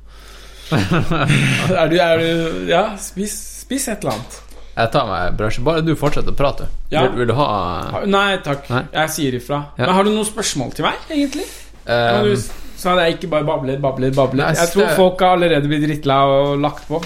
er 1.82 1.92
du, 1.92 1.96
er 2.00 2.22
du 2.22 2.70
Ja, 2.70 2.82
spis, 3.00 3.34
spis 3.62 3.88
et 3.92 4.02
eller 4.04 4.16
annet. 4.18 4.40
Jeg 4.72 4.88
tar 4.94 5.04
meg 5.08 5.36
brødskive. 5.36 5.64
Bare 5.68 5.84
du 5.84 5.92
fortsetter 6.00 6.32
å 6.32 6.36
prate. 6.36 6.66
Ja. 6.92 7.02
Vil, 7.04 7.22
vil 7.22 7.28
du 7.32 7.34
ha 7.36 8.02
Nei 8.08 8.38
takk, 8.44 8.68
Nei. 8.72 8.82
jeg 8.94 9.12
sier 9.16 9.36
ifra. 9.36 9.58
Ja. 9.76 9.84
Men 9.86 9.94
har 9.98 10.08
du 10.08 10.12
noen 10.14 10.28
spørsmål 10.28 10.72
til 10.78 10.86
meg, 10.88 11.00
egentlig? 11.12 11.44
Eh, 11.84 12.20
du, 12.24 12.36
så 12.80 12.92
hadde 12.92 13.04
jeg 13.08 13.18
ikke 13.18 13.30
bare 13.34 13.46
babler, 13.46 13.80
babler, 13.82 14.14
babler. 14.16 14.46
Nei, 14.46 14.54
Jeg 14.58 14.72
tror 14.72 14.86
det- 14.88 14.96
folk 14.96 15.20
har 15.20 15.36
allerede 15.36 15.68
blitt 15.70 15.84
drittlei 15.84 16.20
og 16.36 16.54
lagt 16.62 16.88
på. 16.88 17.02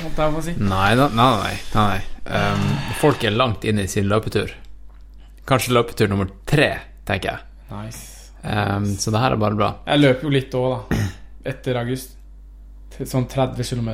Si. 0.47 0.55
Nei, 0.59 0.95
nei, 0.95 1.09
nei. 1.19 1.33
nei, 1.43 1.57
nei. 1.75 1.99
Um, 2.27 2.65
folk 3.01 3.23
er 3.25 3.35
langt 3.35 3.65
inne 3.65 3.85
i 3.86 3.91
sin 3.91 4.09
løpetur. 4.11 4.51
Kanskje 5.47 5.75
løpetur 5.77 6.09
nummer 6.11 6.31
tre, 6.47 6.73
tenker 7.07 7.35
jeg. 7.36 7.41
Nice. 7.70 8.31
Um, 8.43 8.86
så 8.99 9.11
det 9.15 9.20
her 9.23 9.35
er 9.36 9.43
bare 9.43 9.59
bra. 9.59 9.69
Jeg 9.86 10.03
løper 10.03 10.27
jo 10.28 10.33
litt 10.35 10.55
òg, 10.59 10.91
da. 10.91 11.03
Etter 11.53 11.78
august. 11.83 12.16
Sånn 13.05 13.26
30 13.28 13.66
km. 13.66 13.91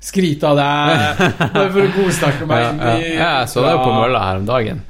Skryte 0.00 0.48
av 0.48 0.56
deg 0.56 1.22
bare 1.54 1.70
for 1.74 1.84
å 1.84 1.92
godsnakke 1.96 2.48
meg 2.48 2.62
Ja, 2.64 2.72
ja. 2.80 2.98
ja, 2.98 3.30
jeg 3.40 3.48
så 3.52 3.64
deg 3.64 3.76
jo 3.76 3.80
på 3.84 3.94
mølla 3.96 4.26
her 4.26 4.40
om 4.40 4.48
dagen. 4.48 4.84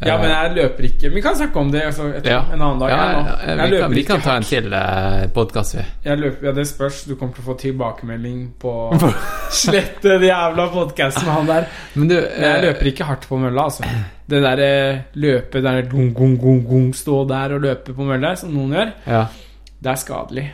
Ja, 0.00 0.14
men 0.16 0.30
jeg 0.30 0.52
løper 0.56 0.86
ikke 0.88 1.10
Vi 1.12 1.20
kan 1.20 1.34
snakke 1.36 1.60
om 1.60 1.70
det 1.72 1.82
altså, 1.90 2.06
etter, 2.08 2.30
Ja. 2.32 2.38
en 2.54 2.62
annen 2.62 2.78
dag. 2.80 2.90
Ja, 2.90 3.56
vi, 3.68 3.80
kan, 3.80 3.92
vi 3.92 4.04
kan 4.08 4.22
ta 4.24 4.36
en 4.38 4.46
til 4.48 4.72
eh, 4.72 5.26
podkast, 5.34 5.76
vi. 5.76 5.84
Løper, 6.08 6.46
ja, 6.48 6.54
det 6.56 6.64
spørs. 6.70 7.02
Du 7.04 7.16
kommer 7.20 7.36
til 7.36 7.44
å 7.44 7.48
få 7.50 7.56
tilbakemelding 7.60 8.38
på 8.62 8.72
Slette 9.62 10.14
den 10.14 10.24
jævla 10.30 10.70
podkasten 10.72 11.28
med 11.28 11.34
han 11.36 11.50
der. 11.50 11.68
Men 11.98 12.08
du, 12.08 12.16
Men 12.16 12.46
jeg 12.46 12.54
eh, 12.54 12.64
løper 12.68 12.90
ikke 12.94 13.10
hardt 13.10 13.28
på 13.28 13.42
mølla, 13.42 13.66
altså. 13.68 13.92
Det 14.30 14.40
der 14.46 14.64
eh, 14.64 15.04
løpet 15.20 15.68
der 15.68 15.82
gung, 15.90 16.14
gung, 16.16 16.38
gung, 16.40 16.64
gung, 16.64 16.88
stå 16.96 17.24
der 17.28 17.58
og 17.58 17.68
løpe 17.68 17.92
på 17.96 18.08
mølla, 18.08 18.32
som 18.40 18.54
noen 18.56 18.78
gjør, 18.78 18.96
ja. 19.10 19.24
det 19.84 19.92
er 19.92 20.00
skadelig. 20.00 20.46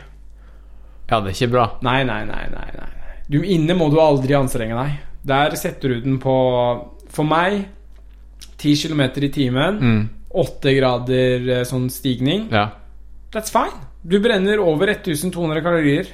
Ja, 1.09 1.19
det 1.23 1.31
er 1.31 1.35
ikke 1.37 1.51
bra. 1.53 1.65
Nei, 1.87 2.01
nei, 2.07 2.21
nei, 2.27 2.43
nei, 2.51 2.67
nei. 2.77 2.89
Du, 3.29 3.39
inne 3.43 3.75
må 3.75 3.89
du 3.91 3.97
aldri 3.99 4.35
anstrenge 4.37 4.75
deg. 4.77 4.97
Der 5.27 5.55
setter 5.59 5.91
du 5.95 6.01
den 6.05 6.19
på 6.23 6.33
For 7.11 7.27
meg 7.27 7.65
10 8.57 8.75
km 8.87 9.01
i 9.23 9.29
timen, 9.33 9.79
Mm. 9.81 10.09
8 10.37 10.73
grader 10.77 11.49
eh, 11.59 11.63
sånn 11.65 11.87
stigning. 11.89 12.47
Ja. 12.51 12.69
That's 13.33 13.51
fine. 13.53 13.73
Du 14.03 14.19
brenner 14.23 14.59
over 14.63 14.87
1200 14.91 15.61
kalorier. 15.65 16.07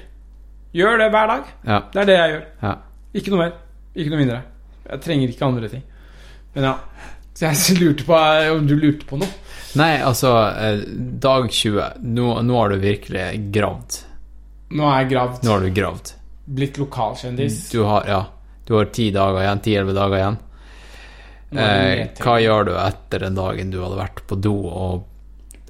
Gjør 0.73 0.97
det 1.01 1.09
hver 1.13 1.27
dag. 1.29 1.49
Ja. 1.67 1.79
Det 1.93 2.01
er 2.01 2.05
det 2.09 2.17
jeg 2.17 2.31
gjør. 2.33 2.45
ja. 2.63 2.73
Ikke 3.13 3.29
noe 3.33 3.39
mer. 3.43 3.51
Ikke 3.95 4.09
noe 4.13 4.21
mindre. 4.23 4.39
Jeg 4.89 5.01
trenger 5.05 5.29
ikke 5.33 5.45
andre 5.45 5.69
ting. 5.69 5.83
Men 6.55 6.63
ja. 6.69 6.75
Så 7.33 7.45
jeg 7.49 7.77
lurte 7.81 8.05
på 8.07 8.17
eh, 8.17 8.49
om 8.53 8.65
du 8.69 8.75
lurte 8.77 9.05
på 9.09 9.17
noe. 9.21 9.29
Nei, 9.77 9.97
altså, 10.05 10.31
eh, 10.53 10.83
dag 11.21 11.47
20 11.49 12.01
Nå, 12.05 12.27
nå 12.45 12.57
har 12.59 12.69
du 12.73 12.77
virkelig 12.83 13.27
gravd. 13.53 13.99
Nå 14.73 14.87
er 14.89 15.03
jeg 15.03 15.11
gravd. 15.13 15.43
Nå 15.45 15.51
har 15.53 15.63
du 15.63 15.69
gravd. 15.75 16.13
Blitt 16.57 16.79
lokalkjendis. 16.81 17.59
Du 17.71 17.83
har, 17.87 18.07
ja, 18.09 18.21
du 18.67 18.75
har 18.77 18.89
ti 18.95 19.11
dager 19.13 19.43
igjen, 19.43 19.61
ti-elleve 19.63 19.95
dager 19.95 20.19
igjen. 20.19 20.39
Eh, 21.53 22.07
hva 22.17 22.39
gjør 22.41 22.69
du 22.71 22.73
etter 22.81 23.27
den 23.27 23.35
dagen 23.37 23.69
du 23.69 23.77
hadde 23.83 23.99
vært 23.99 24.23
på 24.25 24.37
do 24.41 24.55
og 24.65 25.03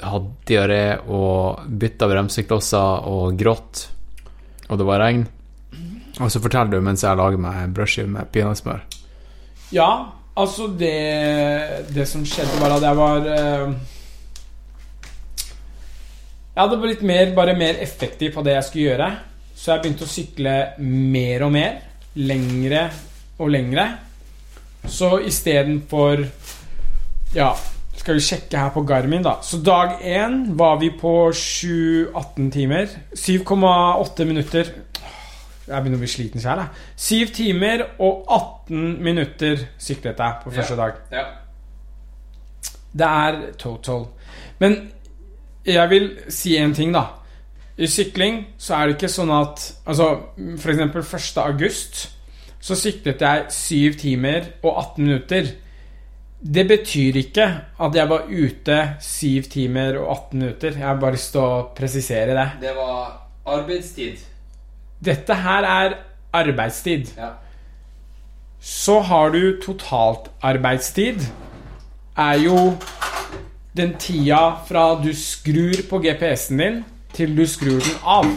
hatt 0.03 0.29
diaré 0.47 0.95
og 1.11 1.65
bytta 1.67 2.07
bremseklosser 2.11 3.07
og 3.11 3.35
grått, 3.39 3.87
og 4.69 4.79
det 4.79 4.87
var 4.87 5.03
regn? 5.03 5.25
Og 6.21 6.29
så 6.31 6.39
forteller 6.39 6.77
du 6.77 6.85
mens 6.85 7.03
jeg 7.03 7.17
lager 7.19 7.41
meg 7.41 7.59
en 7.63 7.73
brødskive 7.75 8.11
med 8.15 8.29
peanøttsmør. 8.31 8.83
Ja, 9.73 9.89
altså 10.37 10.67
det 10.77 11.89
Det 11.93 12.05
som 12.07 12.23
skjedde, 12.25 12.59
var 12.61 12.77
at 12.77 12.85
jeg 12.85 12.99
var 12.99 13.29
eh, 13.33 13.73
Jeg 16.53 16.61
hadde 16.67 16.77
blitt 16.77 17.01
mer, 17.01 17.31
bare 17.33 17.55
mer 17.57 17.79
effektiv 17.81 18.35
på 18.35 18.43
det 18.45 18.53
jeg 18.53 18.65
skulle 18.67 18.89
gjøre. 18.91 19.09
Så 19.57 19.71
jeg 19.71 19.81
begynte 19.81 20.05
å 20.05 20.11
sykle 20.11 20.55
mer 20.77 21.45
og 21.47 21.53
mer. 21.55 21.79
Lengre 22.21 22.83
og 23.41 23.49
lengre. 23.49 23.87
Så 24.85 25.15
istedenfor 25.25 26.27
Ja, 27.33 27.49
skal 27.97 28.19
vi 28.19 28.21
sjekke 28.21 28.59
her 28.61 28.69
på 28.75 28.83
Garmin, 28.85 29.25
da. 29.25 29.39
Så 29.41 29.57
dag 29.65 29.97
én 30.05 30.51
var 30.59 30.77
vi 30.77 30.91
på 30.93 31.31
7-18 31.33 32.51
timer. 32.53 32.89
7,8 33.17 34.29
minutter. 34.29 34.73
Jeg 35.63 35.73
begynner 35.73 35.97
å 35.97 36.03
bli 36.03 36.11
sliten 36.11 36.43
sjæl, 36.43 36.61
jeg. 36.61 36.89
7 37.25 37.33
timer 37.33 37.87
og 37.97 38.27
18 38.29 38.99
minutter 39.01 39.65
syklet 39.81 40.21
jeg 40.21 40.43
på 40.43 40.53
første 40.53 40.77
dag. 40.77 41.01
Ja. 41.09 41.29
Det 42.93 43.09
er 43.09 43.39
total. 43.57 44.11
Men 44.61 44.83
jeg 45.65 45.89
vil 45.89 46.09
si 46.33 46.57
en 46.57 46.73
ting, 46.75 46.93
da. 46.93 47.05
I 47.77 47.87
sykling 47.89 48.43
så 48.61 48.75
er 48.77 48.87
det 48.87 48.97
ikke 48.99 49.09
sånn 49.09 49.31
at 49.33 49.63
Altså, 49.89 50.07
for 50.61 50.73
eksempel 50.73 51.01
1. 51.01 51.39
august 51.41 52.03
så 52.63 52.77
syklet 52.79 53.19
jeg 53.19 53.47
7 53.51 53.97
timer 53.99 54.45
og 54.63 54.77
18 54.77 55.03
minutter. 55.03 55.49
Det 56.39 56.63
betyr 56.67 57.17
ikke 57.19 57.47
at 57.79 57.95
jeg 57.97 58.09
var 58.09 58.29
ute 58.29 58.77
7 59.03 59.49
timer 59.51 59.97
og 59.99 60.11
18 60.11 60.39
minutter. 60.39 60.77
Jeg 60.77 60.87
har 60.87 60.99
bare 61.01 61.17
lyst 61.17 61.33
til 61.35 61.43
å 61.43 61.65
presisere 61.75 62.37
det. 62.37 62.47
Det 62.61 62.75
var 62.77 63.17
arbeidstid. 63.57 64.23
Dette 65.03 65.35
her 65.43 65.67
er 65.67 65.97
arbeidstid. 66.33 67.11
Ja. 67.17 67.33
Så 68.63 69.01
har 69.11 69.35
du 69.35 69.59
totalt 69.59 70.31
arbeidstid. 70.41 71.27
Er 72.15 72.39
jo 72.39 72.77
den 73.77 73.95
tida 73.97 74.55
fra 74.67 74.93
du 75.01 75.13
skrur 75.17 75.83
på 75.89 75.99
GPS-en 76.03 76.61
din, 76.61 76.83
til 77.13 77.33
du 77.37 77.45
skrur 77.49 77.79
den 77.81 77.97
av. 78.05 78.27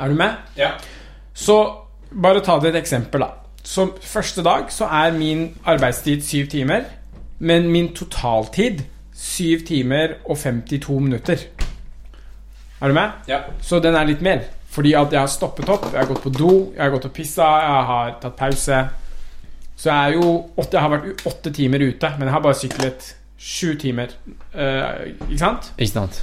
Er 0.00 0.08
du 0.08 0.16
med? 0.16 0.36
Ja. 0.56 0.70
Så 1.34 1.56
bare 2.10 2.40
ta 2.44 2.58
det 2.60 2.72
et 2.72 2.80
eksempel, 2.80 3.20
da. 3.20 3.34
Så 3.62 3.90
første 4.00 4.42
dag 4.42 4.72
så 4.72 4.88
er 4.88 5.12
min 5.12 5.50
arbeidstid 5.68 6.24
syv 6.24 6.48
timer, 6.52 6.88
men 7.38 7.68
min 7.72 7.92
totaltid 7.94 8.80
syv 9.14 9.66
timer 9.68 10.16
og 10.24 10.38
52 10.38 11.00
minutter. 11.00 11.44
Er 12.80 12.88
du 12.88 12.94
med? 12.96 13.10
Ja. 13.28 13.42
Så 13.60 13.80
den 13.80 13.94
er 13.94 14.08
litt 14.08 14.24
mer. 14.24 14.46
Fordi 14.70 14.92
at 14.94 15.12
jeg 15.12 15.20
har 15.20 15.28
stoppet 15.28 15.68
opp, 15.68 15.88
jeg 15.92 15.98
har 16.00 16.08
gått 16.08 16.22
på 16.22 16.30
do, 16.32 16.50
jeg 16.76 16.82
har 16.84 16.92
gått 16.94 17.08
og 17.08 17.12
pissa, 17.12 17.46
jeg 17.60 17.86
har 17.90 18.12
tatt 18.22 18.36
pause. 18.38 18.82
Så 19.76 19.90
jeg 19.90 20.20
jo 20.20 20.50
åtte, 20.56 20.76
Jeg 20.76 20.80
har 20.80 20.90
vært 20.90 21.26
åtte 21.26 21.52
timer 21.52 21.80
ute, 21.80 22.10
men 22.18 22.28
jeg 22.28 22.32
har 22.32 22.40
bare 22.40 22.54
syklet 22.54 23.14
sju 23.40 23.74
timer. 23.80 24.12
Uh, 24.52 25.08
ikke 25.30 25.40
sant? 25.40 25.72
Ikke 25.78 25.92
sant? 25.94 26.20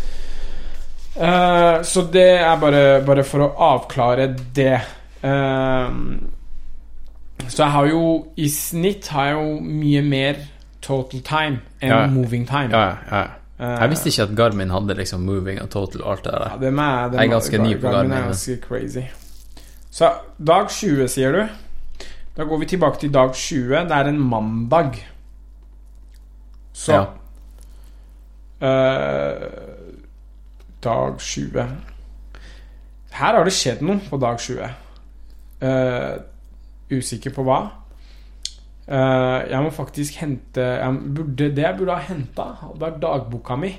Uh, 1.18 1.82
så 1.88 2.04
det 2.14 2.30
er 2.38 2.60
bare, 2.62 2.84
bare 3.06 3.26
for 3.26 3.48
å 3.48 3.50
avklare 3.74 4.30
det. 4.56 4.76
Uh, 5.24 5.90
så 7.48 7.64
jeg 7.64 7.72
har 7.74 7.90
jo 7.90 8.04
I 8.38 8.48
snitt 8.50 9.10
har 9.14 9.32
jeg 9.32 9.38
jo 9.38 9.58
mye 9.62 10.04
mer 10.06 10.40
total 10.82 11.22
time 11.26 11.60
enn 11.82 11.90
Ja. 11.90 12.08
moving 12.08 12.46
time. 12.48 12.70
Ja, 12.72 12.98
ja. 13.12 13.26
Jeg 13.58 13.90
visste 13.90 14.12
ikke 14.12 14.24
at 14.28 14.34
Garmin 14.38 14.70
hadde 14.70 14.94
liksom 14.94 15.24
moving 15.26 15.58
og 15.62 15.72
total 15.74 16.04
og 16.04 16.12
alt 16.12 16.24
det 16.28 16.34
der. 16.34 16.58
dem 16.62 16.80
er, 16.80 17.10
dem 17.10 17.20
Jeg 17.20 17.26
er 17.26 17.32
ganske 17.32 17.58
ny 17.58 17.72
på 17.74 17.82
Garmin 17.82 18.12
Garmin, 18.12 18.28
ganske 18.30 18.58
crazy. 18.62 19.02
Så 19.90 20.12
dag 20.38 20.70
20, 20.70 21.08
sier 21.10 21.32
du. 21.34 21.48
Da 22.38 22.46
går 22.46 22.60
vi 22.62 22.66
tilbake 22.66 23.00
til 23.00 23.14
dag 23.14 23.34
20. 23.34 23.88
Det 23.90 23.98
er 23.98 24.12
en 24.12 24.20
mandag. 24.20 25.00
Så 26.78 26.94
Ja. 26.94 27.06
eh, 28.62 29.48
Dag 30.84 31.18
20. 31.20 31.66
Her 33.18 33.34
har 33.34 33.44
det 33.48 33.54
skjedd 33.56 33.82
noe 33.86 34.00
på 34.10 34.20
dag 34.22 34.38
20. 34.40 34.68
Eh, 35.62 36.18
usikker 36.94 37.34
på 37.34 37.44
hva. 37.48 37.58
Eh, 38.88 39.50
jeg 39.52 39.64
må 39.66 39.72
faktisk 39.74 40.20
hente 40.22 40.68
burde, 41.16 41.50
Det 41.56 41.64
jeg 41.64 41.78
burde 41.80 41.96
ha 41.98 42.00
henta, 42.08 42.46
hadde 42.62 42.80
vært 42.80 43.02
dagboka 43.02 43.58
mi. 43.60 43.74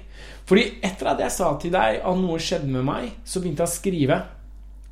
Fordi 0.45 0.67
etter 0.83 1.07
at 1.15 1.19
jeg 1.23 1.31
sa 1.33 1.53
til 1.61 1.71
deg 1.71 2.01
at 2.03 2.17
noe 2.19 2.39
skjedde 2.39 2.69
med 2.69 2.85
meg, 2.85 3.13
så 3.25 3.41
begynte 3.41 3.63
jeg 3.63 3.69
å 3.69 3.77
skrive. 3.79 4.23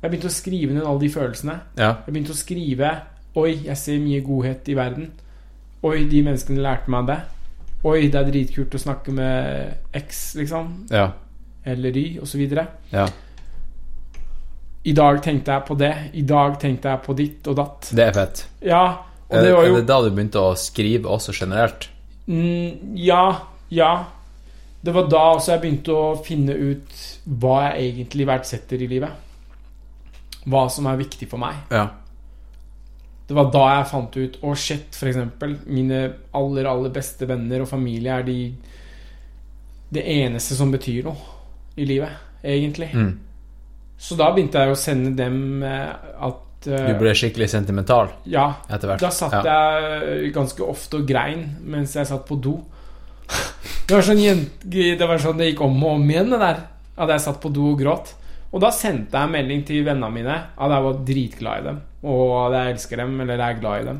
Jeg 0.01 0.11
begynte 0.11 0.29
å 0.31 0.37
skrive 0.39 0.73
ned 0.73 0.85
alle 0.85 0.99
de 0.99 1.09
følelsene. 1.09 1.59
Ja. 1.77 1.91
Jeg 2.05 2.13
begynte 2.13 2.33
å 2.33 2.41
skrive 2.45 3.01
Oi, 3.37 3.51
jeg 3.67 3.77
ser 3.77 3.99
mye 3.99 4.21
godhet 4.25 4.67
i 4.69 4.73
verden. 4.73 5.11
Oi, 5.83 6.07
de 6.09 6.23
menneskene 6.23 6.57
lærte 6.63 6.89
meg 6.89 7.05
det. 7.05 7.19
Oi, 7.85 8.07
det 8.09 8.17
er 8.17 8.29
dritkult 8.31 8.73
å 8.73 8.81
snakke 8.81 9.13
med 9.13 9.93
X, 9.95 10.35
liksom. 10.39 10.71
Ja. 10.89 11.11
Eller 11.67 11.97
Y, 11.97 12.05
osv. 12.23 12.41
ja. 12.89 13.07
I 14.87 14.93
dag 14.95 15.19
tenkte 15.23 15.51
jeg 15.51 15.65
på 15.67 15.75
det. 15.75 15.93
I 16.15 16.23
dag 16.23 16.55
tenkte 16.61 16.93
jeg 16.93 17.03
på 17.03 17.13
ditt 17.17 17.47
og 17.51 17.57
datt. 17.59 17.89
Det 17.91 18.05
er 18.05 18.15
fett. 18.15 18.45
Ja, 18.63 18.83
og 19.27 19.35
er, 19.35 19.43
det 19.43 19.53
var 19.53 19.67
jo 19.67 19.73
er 19.75 19.81
det 19.81 19.89
da 19.89 19.97
du 20.03 20.09
begynte 20.15 20.39
å 20.39 20.53
skrive 20.57 21.11
også 21.11 21.35
generelt? 21.35 21.89
Mm, 22.27 22.95
ja, 22.95 23.23
ja. 23.69 23.91
Det 24.79 24.93
var 24.95 25.09
da 25.11 25.23
også 25.35 25.53
jeg 25.55 25.63
begynte 25.65 25.95
å 25.95 26.15
finne 26.23 26.55
ut 26.55 27.01
hva 27.27 27.57
jeg 27.67 27.89
egentlig 27.91 28.27
verdsetter 28.29 28.83
i 28.83 28.87
livet. 28.87 29.23
Hva 30.47 30.67
som 30.71 30.87
er 30.87 31.01
viktig 31.01 31.27
for 31.27 31.43
meg. 31.43 31.59
Ja. 31.73 31.89
Det 33.27 33.35
var 33.35 33.49
da 33.51 33.63
jeg 33.73 33.87
fant 33.91 34.17
ut 34.17 34.37
Å, 34.39 34.55
shit, 34.55 34.87
for 34.95 35.11
eksempel. 35.11 35.57
Mine 35.67 36.01
aller, 36.37 36.69
aller 36.69 36.93
beste 36.95 37.27
venner 37.27 37.63
og 37.65 37.69
familie 37.69 38.19
er 38.19 38.27
de 38.27 38.39
det 39.87 40.03
eneste 40.03 40.55
som 40.57 40.71
betyr 40.71 41.05
noe 41.07 41.35
i 41.79 41.85
livet, 41.87 42.11
egentlig. 42.43 42.89
Mm. 42.91 43.13
Så 43.97 44.17
da 44.19 44.29
begynte 44.33 44.59
jeg 44.59 44.73
å 44.73 44.79
sende 44.79 45.13
dem 45.17 45.63
eh, 45.65 45.93
at 46.27 46.67
uh, 46.67 46.89
Du 46.89 46.99
ble 46.99 47.13
skikkelig 47.17 47.47
sentimental 47.53 48.11
Ja. 48.29 48.49
etter 48.67 48.91
hvert? 48.91 49.01
Da 49.01 49.11
satt 49.13 49.37
ja. 49.39 49.43
jeg 49.47 50.33
ganske 50.35 50.65
ofte 50.65 50.99
og 50.99 51.07
grein 51.09 51.47
mens 51.65 51.95
jeg 51.95 52.09
satt 52.09 52.27
på 52.27 52.37
do. 52.41 52.59
Det 53.87 53.95
var 53.95 54.03
sånn, 54.03 54.45
det, 54.67 54.99
var 54.99 55.21
sånn 55.23 55.39
det 55.39 55.53
gikk 55.53 55.63
om 55.63 55.77
og 55.83 55.97
om 55.97 56.09
igjen, 56.11 56.33
det 56.33 56.41
der. 56.41 56.63
At 56.99 57.13
jeg 57.13 57.23
satt 57.23 57.39
på 57.43 57.51
do 57.55 57.69
og 57.71 57.79
gråt. 57.79 58.11
Og 58.53 58.61
da 58.63 58.69
sendte 58.71 59.17
jeg 59.17 59.27
en 59.27 59.33
melding 59.33 59.63
til 59.67 59.83
vennene 59.85 60.09
mine 60.13 60.35
at 60.55 60.73
jeg 60.73 60.85
var 60.85 60.99
dritglad 61.07 61.63
i 61.63 61.65
dem. 61.67 61.79
Og 62.07 62.29
at 62.47 62.55
jeg 62.57 62.75
elsker 62.75 63.01
dem, 63.03 63.17
eller 63.21 63.41
jeg 63.41 63.55
er 63.55 63.59
glad 63.61 63.81
i 63.81 63.87
dem. 63.89 63.99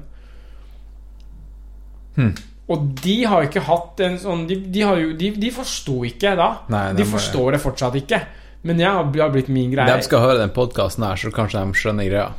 Hmm. 2.18 2.34
Og 2.68 2.88
de 3.00 3.16
har 3.30 3.46
ikke 3.46 3.62
hatt 3.64 4.02
en 4.04 4.16
sånn 4.20 4.42
De, 4.50 4.58
de, 4.74 4.82
jo, 4.84 5.12
de, 5.20 5.30
de 5.40 5.52
forsto 5.56 6.02
ikke 6.08 6.34
da. 6.40 6.48
Nei, 6.74 6.86
de 6.98 7.06
forstår 7.08 7.56
det 7.56 7.62
fortsatt 7.64 7.96
ikke. 8.00 8.20
Men 8.68 8.82
jeg 8.82 8.92
har 8.92 9.32
blitt 9.32 9.52
min 9.54 9.72
greie. 9.72 9.88
De 9.88 10.04
skal 10.08 10.24
høre 10.24 10.40
den 10.42 10.52
podkasten 10.56 11.06
her, 11.06 11.20
så 11.20 11.32
kanskje 11.32 11.62
de 11.62 11.78
skjønner 11.80 12.10
greia. 12.10 12.32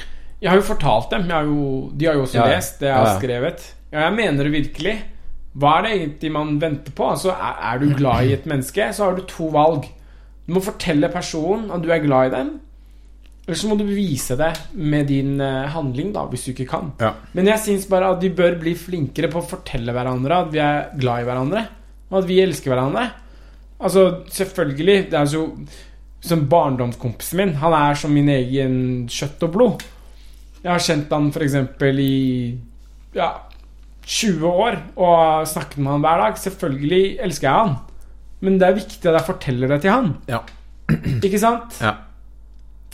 Jeg 0.43 0.53
har 0.53 0.59
jo 0.61 0.67
fortalt 0.67 1.15
dem. 1.15 1.29
Har 1.33 1.47
jo, 1.49 1.61
de 1.97 2.09
har 2.09 2.19
jo 2.19 2.27
også 2.27 2.41
Ja, 2.41 2.49
lest 2.53 2.83
det 2.83 2.91
jeg 2.91 2.97
har 2.97 3.07
Ja, 3.07 3.13
ja. 3.15 3.21
skrevet. 3.23 3.69
Ja, 3.93 4.03
jeg 4.09 4.17
mener 4.19 4.45
det 4.49 4.53
virkelig. 4.53 4.97
Hva 5.59 5.79
er 5.79 5.87
det 5.87 5.93
egentlig 5.97 6.33
man 6.35 6.59
venter 6.61 6.93
på? 6.95 7.09
Altså, 7.15 7.33
er, 7.33 7.55
er 7.73 7.81
du 7.81 7.95
glad 7.97 8.29
i 8.29 8.35
et 8.37 8.45
menneske, 8.47 8.91
så 8.95 9.09
har 9.09 9.17
du 9.17 9.25
to 9.31 9.49
valg. 9.55 9.89
Du 10.49 10.55
må 10.57 10.65
fortelle 10.65 11.11
personen 11.13 11.69
at 11.75 11.85
du 11.85 11.91
er 11.93 12.01
glad 12.01 12.31
i 12.31 12.35
dem, 12.39 12.55
eller 13.49 13.57
så 13.57 13.69
må 13.71 13.79
du 13.81 13.87
vise 13.89 14.35
det 14.37 14.51
med 14.77 15.07
din 15.09 15.39
eh, 15.41 15.69
handling, 15.73 16.11
da, 16.13 16.27
hvis 16.29 16.43
du 16.45 16.51
ikke 16.53 16.67
kan. 16.69 16.91
Ja. 17.01 17.15
Men 17.37 17.49
jeg 17.49 17.63
syns 17.65 17.87
bare 17.89 18.11
at 18.13 18.21
vi 18.21 18.29
bør 18.37 18.59
bli 18.61 18.75
flinkere 18.77 19.31
på 19.33 19.41
å 19.41 19.49
fortelle 19.49 19.93
hverandre 19.97 20.41
at 20.45 20.51
vi 20.53 20.61
er 20.61 20.91
glad 21.01 21.23
i 21.23 21.29
hverandre, 21.29 21.63
og 22.11 22.19
at 22.21 22.29
vi 22.29 22.41
elsker 22.43 22.75
hverandre. 22.75 23.07
Altså, 23.79 24.05
selvfølgelig, 24.35 24.99
det 25.13 25.21
er 25.21 25.37
jo 25.37 25.45
Som 26.21 26.49
barndomskompisen 26.51 27.39
min, 27.39 27.53
han 27.63 27.73
er 27.73 27.95
som 27.95 28.11
min 28.11 28.27
egen 28.29 28.73
kjøtt 29.07 29.45
og 29.47 29.53
blod. 29.55 29.85
Jeg 30.65 30.73
har 30.73 30.83
kjent 30.83 31.13
han 31.15 31.29
f.eks. 31.31 31.55
i 32.03 32.59
ja, 33.15 33.29
20 34.03 34.49
år 34.49 34.81
og 34.97 35.47
snakket 35.47 35.79
med 35.79 35.93
han 35.93 36.03
hver 36.03 36.25
dag. 36.25 36.41
Selvfølgelig 36.43 37.21
elsker 37.23 37.47
jeg 37.47 37.55
han, 37.55 37.77
men 38.41 38.59
det 38.61 38.69
er 38.69 38.77
viktig 38.79 39.09
at 39.09 39.17
jeg 39.19 39.27
forteller 39.27 39.75
det 39.75 39.81
til 39.83 39.95
han. 39.95 40.13
Ja. 40.31 40.43
Ikke 41.27 41.41
sant? 41.43 41.81
Ja. 41.83 41.97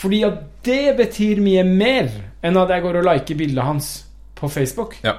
Fordi 0.00 0.22
at 0.26 0.40
det 0.66 0.96
betyr 0.98 1.42
mye 1.44 1.62
mer 1.68 2.10
enn 2.44 2.58
at 2.60 2.72
jeg 2.74 2.82
går 2.84 2.98
og 3.00 3.06
liker 3.06 3.38
bildet 3.38 3.64
hans 3.64 3.92
på 4.34 4.50
Facebook. 4.50 4.96
Ja. 5.04 5.14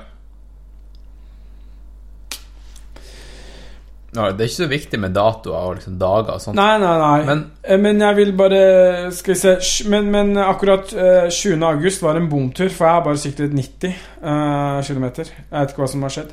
Det 4.15 4.23
er 4.23 4.47
ikke 4.47 4.55
så 4.55 4.67
viktig 4.71 4.99
med 5.03 5.11
datoer 5.15 5.55
og 5.59 5.73
liksom 5.75 5.97
dager 5.99 6.37
og 6.37 6.39
sånt. 6.43 6.55
Nei, 6.55 6.77
nei, 6.79 6.93
nei. 7.01 7.25
Men 7.27 7.41
Eh, 7.67 7.77
Men 7.79 7.99
jeg 7.99 8.15
vil 8.15 8.31
bare 8.37 9.11
Skal 9.11 9.33
vi 9.33 9.39
se 9.39 9.89
Men, 9.89 10.11
men 10.11 10.37
akkurat 10.37 10.93
eh, 10.93 11.29
20. 11.29 11.63
august 11.63 12.01
var 12.01 12.15
en 12.15 12.29
bomtur, 12.29 12.69
for 12.69 12.85
jeg 12.85 12.93
har 12.93 13.03
bare 13.03 13.17
syklet 13.17 13.53
90 13.53 13.95
uh, 14.23 14.81
km. 14.87 15.03
Jeg 15.17 15.27
vet 15.51 15.69
ikke 15.69 15.81
hva 15.83 15.87
som 15.87 16.01
har 16.05 16.13
skjedd. 16.15 16.31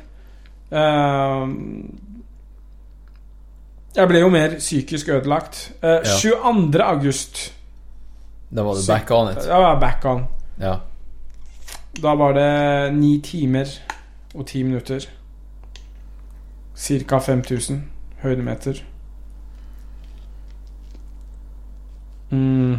Eh, 0.71 1.47
jeg 3.95 4.07
ble 4.09 4.19
jo 4.23 4.29
mer 4.29 4.55
psykisk 4.59 5.09
ødelagt. 5.09 5.71
Eh, 5.83 5.89
Ja. 5.89 6.17
22. 6.19 6.81
august 6.83 7.53
da 8.55 8.61
var 8.63 8.73
du 8.77 8.81
back 8.87 9.11
on 9.11 9.31
it. 9.31 9.37
Da 9.47 9.57
var 9.59 9.69
jeg 9.73 9.79
back 9.81 10.05
on. 10.05 10.25
Ja. 10.59 10.75
Da 12.01 12.15
var 12.15 12.33
det 12.33 12.93
ni 12.93 13.19
timer 13.21 13.65
og 14.35 14.45
ti 14.47 14.63
minutter. 14.63 15.05
Cirka 16.75 17.17
5000 17.19 17.83
høydemeter. 18.21 18.83
Mm. 22.31 22.77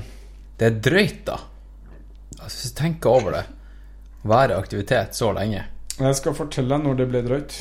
Det 0.60 0.66
er 0.66 0.80
drøyt, 0.80 1.26
da. 1.26 1.36
Altså, 2.42 2.58
hvis 2.62 2.72
du 2.72 2.78
tenker 2.82 3.10
over 3.10 3.30
det. 3.30 3.44
Være 4.24 4.56
aktivitet 4.56 5.14
så 5.16 5.32
lenge. 5.32 5.62
Jeg 6.00 6.16
skal 6.16 6.34
fortelle 6.34 6.74
deg 6.74 6.86
når 6.86 6.94
det 6.98 7.08
ble 7.10 7.22
drøyt. 7.26 7.58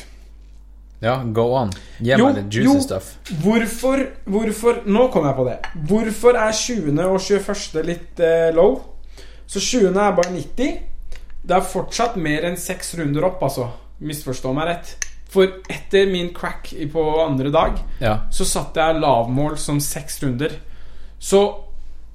Ja, 1.02 1.18
go 1.36 1.48
on. 1.58 1.70
Gi 2.00 2.16
meg 2.16 2.36
litt 2.38 2.54
juicy 2.54 2.68
jo. 2.70 2.80
stuff. 2.80 3.08
Hvorfor, 3.42 4.04
hvorfor 4.30 4.82
Nå 4.86 5.08
kom 5.12 5.26
jeg 5.28 5.36
på 5.36 5.44
det. 5.48 5.56
Hvorfor 5.90 6.38
er 6.40 6.52
20. 6.52 7.00
og 7.04 7.20
21. 7.20 7.82
litt 7.84 8.20
eh, 8.24 8.50
low? 8.56 8.78
Så 9.46 9.60
20. 9.60 9.90
er 10.00 10.14
bare 10.16 10.32
90. 10.32 10.78
Det 11.44 11.56
er 11.58 11.66
fortsatt 11.68 12.14
mer 12.16 12.46
enn 12.48 12.56
seks 12.56 12.94
runder 12.96 13.26
opp, 13.28 13.42
altså. 13.44 13.66
Misforstå 14.00 14.54
meg 14.56 14.70
rett. 14.70 14.94
For 15.34 15.50
etter 15.68 16.06
min 16.08 16.30
crack 16.32 16.70
på 16.92 17.02
andre 17.24 17.50
dag, 17.52 17.78
Ja. 18.00 18.18
så 18.30 18.46
satte 18.46 18.80
jeg 18.80 19.00
lavmål 19.02 19.58
som 19.58 19.80
seks 19.82 20.22
runder. 20.22 20.54
Så 21.18 21.42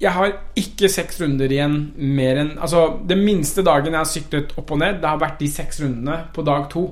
jeg 0.00 0.10
har 0.16 0.32
ikke 0.56 0.88
seks 0.88 1.20
runder 1.20 1.52
igjen 1.52 1.92
mer 1.96 2.38
enn 2.40 2.54
Altså, 2.58 2.98
det 3.06 3.18
minste 3.20 3.62
dagen 3.62 3.92
jeg 3.92 4.00
har 4.00 4.08
syklet 4.08 4.54
opp 4.58 4.70
og 4.72 4.78
ned, 4.80 5.00
det 5.02 5.08
har 5.10 5.18
vært 5.20 5.38
de 5.38 5.48
seks 5.52 5.80
rundene 5.84 6.24
på 6.32 6.42
dag 6.46 6.68
to. 6.72 6.86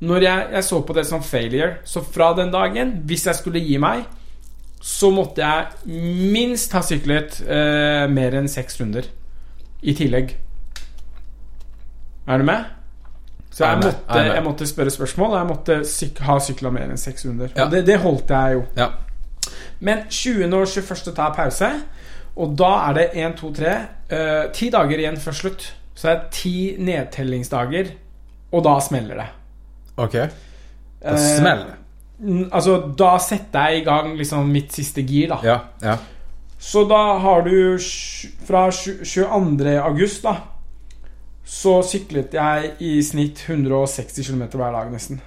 Når 0.00 0.26
jeg, 0.26 0.48
jeg 0.52 0.64
så 0.64 0.80
på 0.84 0.92
det 0.96 1.06
som 1.08 1.22
failure, 1.24 1.76
så 1.88 2.02
fra 2.04 2.32
den 2.36 2.50
dagen, 2.52 2.90
hvis 3.08 3.26
jeg 3.26 3.38
skulle 3.38 3.62
gi 3.64 3.78
meg, 3.80 4.04
så 4.82 5.08
måtte 5.10 5.40
jeg 5.40 5.94
minst 6.32 6.74
ha 6.76 6.82
syklet 6.84 7.40
eh, 7.42 8.04
mer 8.12 8.36
enn 8.36 8.48
seks 8.50 8.76
runder 8.80 9.08
i 9.82 9.94
tillegg. 9.96 10.34
Er 12.26 12.42
du 12.42 12.46
med? 12.46 12.68
Så 13.50 13.64
Jeg 13.64 13.72
er 13.72 13.80
med, 13.80 13.86
måtte, 13.86 14.18
er 14.18 14.22
med. 14.26 14.34
jeg 14.34 14.44
måtte 14.44 14.68
spørre 14.68 14.92
spørsmål, 14.92 15.30
og 15.30 15.38
jeg 15.38 15.48
måtte 15.48 15.78
syk 15.88 16.20
ha 16.26 16.36
sykla 16.44 16.72
mer 16.74 16.90
enn 16.92 17.00
seks 17.00 17.24
runder. 17.24 17.54
Ja. 17.56 17.64
Og 17.64 17.72
det, 17.72 17.86
det 17.88 17.96
holdt 18.02 18.30
jeg 18.36 18.58
jo. 18.58 18.64
Ja. 18.76 18.90
Men 19.80 20.04
20. 20.10 20.44
og 20.52 20.68
21. 20.68 21.14
tar 21.16 21.32
pause, 21.36 21.70
og 22.36 22.52
da 22.58 22.70
er 22.90 22.98
det 22.98 23.06
1, 23.14 23.36
2, 23.40 23.52
3 23.56 23.72
eh, 23.72 24.44
Ti 24.52 24.68
dager 24.74 25.00
igjen 25.00 25.16
før 25.22 25.38
slutt. 25.40 25.70
Så 25.96 26.10
det 26.10 26.12
er 26.12 26.24
ti 26.36 26.56
nedtellingsdager, 26.84 27.94
og 28.52 28.64
da 28.66 28.74
smeller 28.84 29.22
det. 29.22 29.28
Ok. 29.96 30.14
Eh, 30.14 31.16
smeller 31.16 31.64
det. 31.66 31.74
Mm, 32.18 32.48
Altså, 32.52 32.76
da 32.98 33.18
setter 33.20 33.68
jeg 33.68 33.80
i 33.80 33.84
gang 33.84 34.14
liksom 34.16 34.48
mitt 34.48 34.72
siste 34.72 35.02
gir, 35.04 35.28
da. 35.28 35.38
Ja. 35.44 35.58
Ja. 35.82 35.96
Så 36.58 36.84
da 36.88 37.18
har 37.20 37.42
du 37.44 37.78
Fra 38.46 38.70
22. 38.70 39.76
august, 39.82 40.22
da, 40.24 40.34
så 41.44 41.82
syklet 41.86 42.32
jeg 42.34 42.70
i 42.80 43.02
snitt 43.02 43.44
160 43.48 44.26
km 44.26 44.42
hver 44.56 44.72
dag, 44.72 44.90
nesten. 44.92 45.20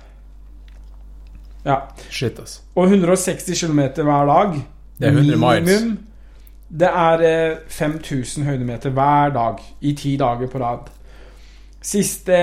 Ja. 1.66 1.78
Shit, 2.10 2.40
ass. 2.40 2.62
Og 2.76 2.88
160 2.90 3.54
km 3.62 3.80
hver 4.04 4.26
dag 4.26 4.54
Det 5.00 5.08
er 5.08 5.12
100 5.12 5.38
miles. 5.38 5.66
minimum, 5.82 5.98
Det 6.80 6.88
er 6.88 7.22
eh, 7.52 7.58
5000 7.68 8.44
høydemeter 8.46 8.90
hver 8.90 9.30
dag 9.34 9.60
i 9.82 9.94
ti 9.96 10.18
dager 10.18 10.48
på 10.48 10.60
rad. 10.60 10.90
Siste 11.82 12.36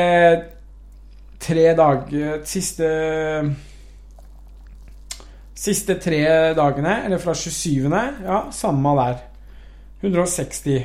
tre 1.40 1.72
dager 1.76 2.44
Siste 2.44 2.90
Siste 5.56 5.96
tre 5.98 6.52
dagene, 6.54 7.04
eller 7.06 7.18
fra 7.18 7.32
27. 7.34 7.88
Ja, 8.24 8.42
samme 8.52 8.92
der. 8.98 9.16
160. 10.02 10.84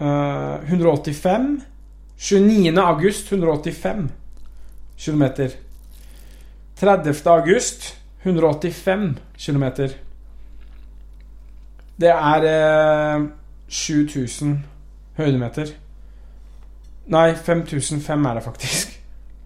Uh, 0.00 0.62
185. 0.70 1.58
29. 2.16 2.78
august 2.78 3.32
185 3.32 4.10
km. 4.98 5.24
30. 6.76 7.26
august 7.26 7.96
185 8.22 9.16
km. 9.38 9.64
Det 12.00 12.08
er 12.14 13.18
uh, 13.18 13.28
7000 13.68 14.64
høydemeter. 15.16 15.66
Nei, 17.06 17.34
5005 17.34 18.24
er 18.24 18.34
det 18.34 18.42
faktisk. 18.42 18.97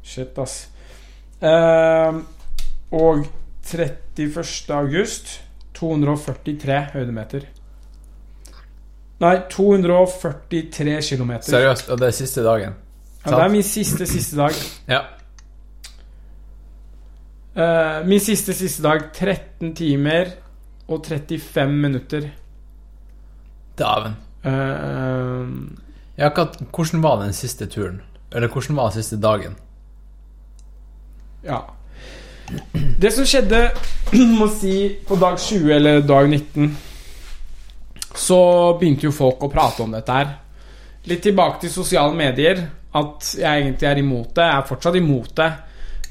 Shit, 0.03 0.39
ass. 0.39 0.69
Eh, 1.43 2.21
og 2.93 3.27
31. 3.63 4.71
august 4.75 5.41
243 5.79 6.79
høydemeter. 6.93 7.49
Nei, 9.23 9.37
243 9.51 11.01
km. 11.07 11.33
Seriøst, 11.47 11.91
og 11.91 12.01
det 12.01 12.09
er 12.09 12.17
siste 12.17 12.43
dagen? 12.43 12.75
Ja, 13.23 13.37
det 13.37 13.45
er 13.45 13.53
min 13.53 13.63
siste, 13.63 14.07
siste 14.11 14.37
dag. 14.37 14.57
Ja. 14.91 15.03
Eh, 17.55 18.07
min 18.09 18.21
siste, 18.21 18.55
siste 18.57 18.83
dag 18.83 19.13
13 19.15 19.75
timer 19.79 20.33
og 20.89 21.07
35 21.07 21.73
minutter. 21.73 22.31
Dæven. 23.79 24.17
Eh, 24.43 25.53
ikke 26.19 26.43
hatt 26.43 26.59
hvordan 26.75 27.03
var 27.03 27.21
den 27.23 27.33
siste 27.37 27.67
turen? 27.71 28.01
Eller 28.33 28.49
hvordan 28.49 28.77
var 28.77 28.91
den 28.91 29.03
siste 29.03 29.21
dagen? 29.23 29.55
Ja. 31.47 31.63
Det 32.99 33.11
som 33.15 33.27
skjedde, 33.27 33.71
må 34.39 34.49
si, 34.53 34.77
på 35.09 35.17
dag 35.17 35.39
20 35.41 35.75
eller 35.75 36.01
dag 36.05 36.29
19 36.29 36.77
Så 38.15 38.39
begynte 38.81 39.07
jo 39.09 39.15
folk 39.17 39.43
å 39.43 39.51
prate 39.53 39.83
om 39.85 39.95
dette 39.95 40.17
her. 40.17 40.33
Litt 41.09 41.23
tilbake 41.25 41.63
til 41.63 41.73
sosiale 41.73 42.15
medier. 42.15 42.61
At 42.93 43.31
jeg 43.39 43.63
egentlig 43.63 43.89
er 43.89 44.01
imot 44.03 44.35
det. 44.37 44.45
Jeg 44.45 44.59
er 44.59 44.69
fortsatt 44.69 44.99
imot 45.01 45.33
det. 45.39 45.49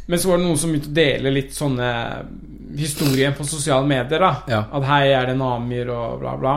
Men 0.09 0.19
så 0.19 0.31
var 0.31 0.39
det 0.41 0.47
noen 0.47 0.57
som 0.57 0.73
begynte 0.73 0.89
å 0.89 0.97
dele 0.97 1.33
litt 1.35 1.53
sånne 1.55 1.91
historier 2.79 3.35
på 3.37 3.45
sosiale 3.47 3.87
medier. 3.87 4.19
da 4.19 4.33
Ja. 4.49 4.63
At 4.73 4.87
hei, 4.89 5.13
er 5.13 5.29
det 5.29 5.37
en 5.37 5.45
Amir 5.45 5.93
og 5.93 6.19
bla, 6.19 6.35
bla. 6.41 6.55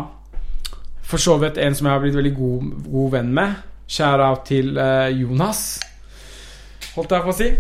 For 1.05 1.21
så 1.21 1.37
vidt 1.39 1.61
en 1.61 1.75
som 1.77 1.87
jeg 1.87 1.93
har 1.93 2.01
blitt 2.01 2.17
veldig 2.17 2.35
god, 2.35 2.73
god 2.89 3.11
venn 3.19 3.31
med. 3.37 3.55
Share 3.87 4.31
out 4.31 4.47
til 4.49 4.79
eh, 4.81 5.13
Jonas, 5.21 5.79
holdt 6.97 7.13
jeg 7.13 7.23
på 7.27 7.35
å 7.35 7.37
si. 7.37 7.51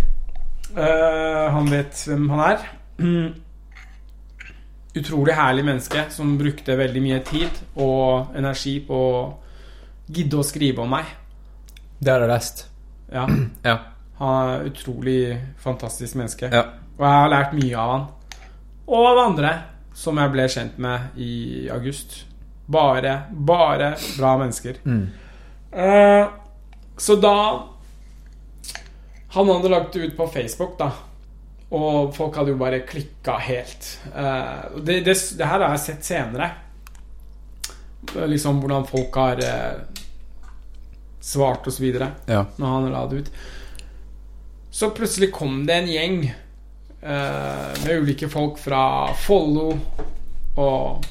Eh, 0.76 1.51
han 1.55 1.71
vet 1.71 2.05
hvem 2.08 2.28
han 2.35 2.44
er. 2.49 2.69
Utrolig 4.94 5.35
herlig 5.35 5.65
menneske 5.67 6.05
som 6.15 6.37
brukte 6.39 6.76
veldig 6.78 7.03
mye 7.03 7.21
tid 7.26 7.58
og 7.83 8.37
energi 8.39 8.76
på 8.87 9.01
å 9.08 9.24
gidde 10.07 10.39
å 10.39 10.47
skrive 10.47 10.85
om 10.85 10.94
meg. 10.94 11.10
Det 11.99 12.12
har 12.12 12.24
jeg 12.24 12.33
lest. 12.35 12.65
Ja, 13.12 13.26
Ja. 13.71 13.78
Han 14.15 14.49
er 14.49 14.69
utrolig 14.69 15.19
fantastisk 15.58 16.15
menneske. 16.15 16.47
Ja. 16.47 16.60
Og 16.94 17.03
jeg 17.03 17.19
har 17.19 17.33
lært 17.33 17.57
mye 17.57 17.78
av 17.83 17.89
han. 17.90 18.05
Og 18.87 19.08
av 19.08 19.19
andre 19.24 19.51
som 19.99 20.19
jeg 20.23 20.31
ble 20.31 20.44
kjent 20.51 20.78
med 20.83 21.19
i 21.19 21.67
august. 21.74 22.21
Bare, 22.71 23.24
bare 23.35 23.97
bra 24.15 24.37
mennesker. 24.39 24.78
Mm. 24.87 25.08
Uh, 25.74 26.31
så 26.97 27.17
da 27.19 27.35
Han 29.34 29.49
hadde 29.50 29.68
lagt 29.68 29.92
det 29.92 29.99
ut 29.99 30.17
på 30.17 30.26
Facebook, 30.31 30.76
da. 30.78 30.90
Og 31.74 32.12
folk 32.15 32.36
hadde 32.38 32.52
jo 32.52 32.58
bare 32.60 32.84
klikka 32.86 33.34
helt. 33.42 33.88
Uh, 34.15 34.78
det, 34.78 35.00
det, 35.06 35.17
det 35.38 35.49
her 35.49 35.58
har 35.65 35.72
jeg 35.74 35.83
sett 35.88 36.06
senere. 36.06 36.50
Liksom 38.31 38.60
hvordan 38.62 38.86
folk 38.86 39.17
har 39.18 39.40
uh, 39.42 39.83
svart 41.24 41.67
videre 41.81 42.12
Ja. 42.31 42.44
når 42.56 42.67
han 42.76 42.90
la 42.92 43.06
det 43.10 43.24
ut. 43.24 43.31
Så 44.70 44.90
plutselig 44.94 45.33
kom 45.34 45.65
det 45.67 45.81
en 45.81 45.90
gjeng 45.90 46.18
uh, 47.02 47.72
med 47.83 48.02
ulike 48.04 48.28
folk 48.28 48.58
fra 48.58 48.84
Follo 49.26 49.72
og 50.56 51.10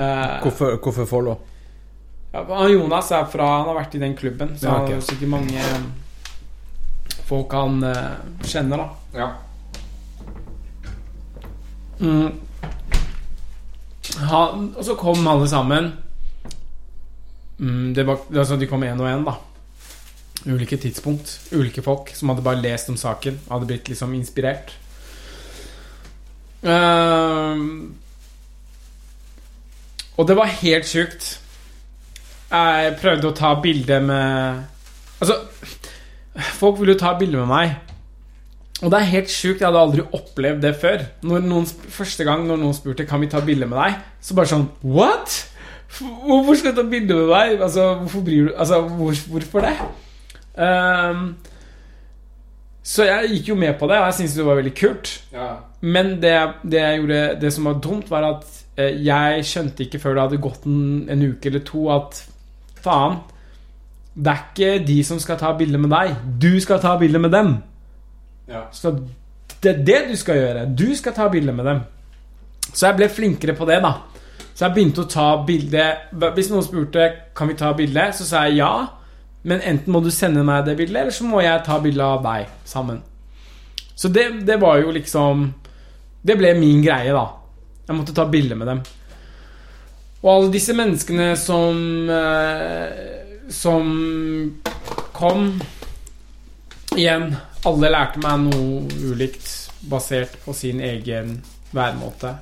Hvorfor, 0.00 0.78
hvorfor 0.80 1.04
follow? 1.04 1.34
ja, 2.32 2.40
han 2.48 2.70
Jonas 2.72 3.10
er 3.12 3.26
fra 3.28 3.48
Han 3.58 3.66
har 3.68 3.76
vært 3.82 3.96
i 3.98 4.00
den 4.00 4.14
klubben, 4.16 4.54
så 4.56 4.66
Ja, 4.66 4.76
han 4.78 4.92
har 4.94 5.02
sikkert 5.04 5.28
mange 5.28 5.64
folk 7.30 7.54
han 7.54 7.82
eh, 7.86 8.14
kjenner, 8.44 8.82
da. 8.82 9.30
Mm. 12.00 12.32
Han, 14.30 14.70
og 14.74 14.84
så 14.84 14.96
kom 14.98 15.26
alle 15.30 15.48
sammen. 15.48 15.92
Mm, 17.60 17.94
det 17.94 18.06
var, 18.08 18.24
altså 18.34 18.56
de 18.58 18.68
kom 18.68 18.84
én 18.84 19.00
og 19.00 19.08
én, 19.08 19.24
da. 19.26 19.36
Ulike 20.48 20.78
tidspunkt. 20.80 21.36
Ulike 21.52 21.82
folk 21.84 22.10
som 22.16 22.32
hadde 22.32 22.44
bare 22.44 22.62
lest 22.62 22.88
om 22.88 22.96
saken. 22.96 23.38
Hadde 23.50 23.68
blitt 23.68 23.90
liksom 23.92 24.14
inspirert. 24.16 24.72
Ehm, 26.62 27.94
og 30.16 30.28
det 30.28 30.36
var 30.36 30.56
helt 30.60 30.88
sjukt. 30.88 31.36
Jeg 32.50 32.96
prøvde 33.00 33.30
å 33.30 33.36
ta 33.36 33.54
bilde 33.62 34.00
med 34.02 34.66
Altså, 35.20 35.34
folk 36.60 36.80
ville 36.80 36.94
jo 36.94 37.00
ta 37.00 37.14
bilde 37.18 37.40
med 37.42 37.50
meg. 37.50 37.78
Og 38.80 38.88
det 38.88 38.98
er 39.00 39.12
helt 39.12 39.32
sjukt. 39.32 39.60
Jeg 39.60 39.68
hadde 39.68 39.82
aldri 39.82 40.04
opplevd 40.16 40.62
det 40.64 40.72
før. 40.80 41.04
Når 41.26 41.44
noen, 41.44 41.68
første 41.68 42.24
gang 42.24 42.46
når 42.48 42.60
noen 42.62 42.76
spurte 42.76 43.06
Kan 43.08 43.20
vi 43.20 43.28
ta 43.28 43.42
bilde 43.44 43.68
med 43.68 43.76
deg, 43.76 43.98
så 44.24 44.36
bare 44.38 44.52
sånn 44.54 44.68
What?! 44.86 45.36
Hvorfor 45.90 46.54
skal 46.54 46.72
du 46.72 46.80
ta 46.80 46.86
bilde 46.86 47.16
med 47.18 47.28
meg? 47.32 47.56
Altså, 47.66 47.90
hvorfor 48.04 48.24
bryr 48.24 48.48
du 48.48 48.52
Altså, 48.54 48.80
hvor, 48.86 49.16
hvorfor 49.32 49.66
det? 49.66 49.74
Um, 50.54 51.24
så 52.86 53.04
jeg 53.06 53.34
gikk 53.34 53.50
jo 53.52 53.56
med 53.58 53.76
på 53.78 53.86
det, 53.90 53.98
og 54.00 54.08
jeg 54.08 54.16
syntes 54.18 54.36
det 54.38 54.46
var 54.46 54.58
veldig 54.58 54.72
kult. 54.78 55.10
Men 55.80 56.14
det, 56.22 56.32
det 56.62 56.80
jeg 56.80 57.00
gjorde 57.00 57.20
Det 57.42 57.52
som 57.54 57.68
var 57.68 57.82
dumt, 57.84 58.10
var 58.10 58.26
at 58.28 58.46
eh, 58.80 58.96
jeg 59.04 59.44
skjønte 59.46 59.84
ikke 59.84 60.00
før 60.02 60.16
det 60.16 60.24
hadde 60.24 60.40
gått 60.46 60.66
en, 60.68 60.80
en 61.12 61.26
uke 61.28 61.50
eller 61.52 61.64
to, 61.66 61.84
at 61.92 62.22
faen 62.80 63.20
Det 64.20 64.32
er 64.32 64.44
ikke 64.50 64.84
de 64.84 64.98
som 65.06 65.20
skal 65.22 65.38
ta 65.40 65.54
bilde 65.56 65.78
med 65.80 65.92
deg. 65.94 66.12
Du 66.42 66.52
skal 66.60 66.80
ta 66.82 66.96
bilde 67.00 67.18
med 67.22 67.32
dem. 67.32 67.54
Så 68.72 68.92
det 69.62 69.72
er 69.72 69.82
det 69.84 70.00
du 70.10 70.16
skal 70.16 70.36
gjøre. 70.36 70.66
Du 70.76 70.88
skal 70.96 71.16
ta 71.16 71.28
bilde 71.32 71.52
med 71.56 71.64
dem. 71.64 71.82
Så 72.72 72.86
jeg 72.86 72.98
ble 72.98 73.08
flinkere 73.08 73.56
på 73.56 73.66
det, 73.68 73.80
da. 73.82 73.94
Så 74.54 74.66
jeg 74.66 74.74
begynte 74.76 75.04
å 75.04 75.08
ta 75.08 75.26
bilde 75.46 75.84
Hvis 76.36 76.50
noen 76.50 76.64
spurte 76.66 77.06
Kan 77.36 77.48
vi 77.48 77.54
ta 77.56 77.70
bilde, 77.72 78.02
så 78.12 78.26
sa 78.28 78.42
jeg 78.46 78.60
ja. 78.60 78.72
Men 79.42 79.62
enten 79.64 79.94
må 79.94 80.02
du 80.04 80.10
sende 80.12 80.42
meg 80.44 80.66
det 80.66 80.76
bildet, 80.76 80.98
eller 81.00 81.14
så 81.16 81.24
må 81.24 81.40
jeg 81.40 81.62
ta 81.64 81.78
bilde 81.80 82.04
av 82.04 82.20
deg 82.26 82.50
sammen. 82.68 82.98
Så 83.96 84.10
det, 84.12 84.26
det 84.44 84.58
var 84.60 84.82
jo 84.82 84.92
liksom 84.92 85.46
Det 86.20 86.36
ble 86.36 86.52
min 86.58 86.82
greie, 86.84 87.14
da. 87.16 87.24
Jeg 87.88 87.96
måtte 87.96 88.14
ta 88.14 88.26
bilde 88.28 88.58
med 88.58 88.68
dem. 88.68 88.82
Og 90.20 90.28
alle 90.34 90.52
disse 90.52 90.74
menneskene 90.76 91.30
som 91.40 92.10
eh, 92.12 93.19
Som 93.50 94.60
kom 95.12 95.60
Igjen, 96.96 97.36
alle 97.66 97.90
lærte 97.92 98.18
meg 98.22 98.40
noe 98.48 99.10
ulikt 99.12 99.46
basert 99.90 100.32
på 100.44 100.54
sin 100.56 100.80
egen 100.82 101.36
væremåte. 101.70 102.32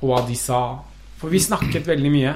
På 0.00 0.08
hva 0.10 0.24
de 0.26 0.34
sa. 0.38 0.60
For 1.20 1.30
vi 1.30 1.38
snakket 1.40 1.86
veldig 1.86 2.10
mye. 2.12 2.32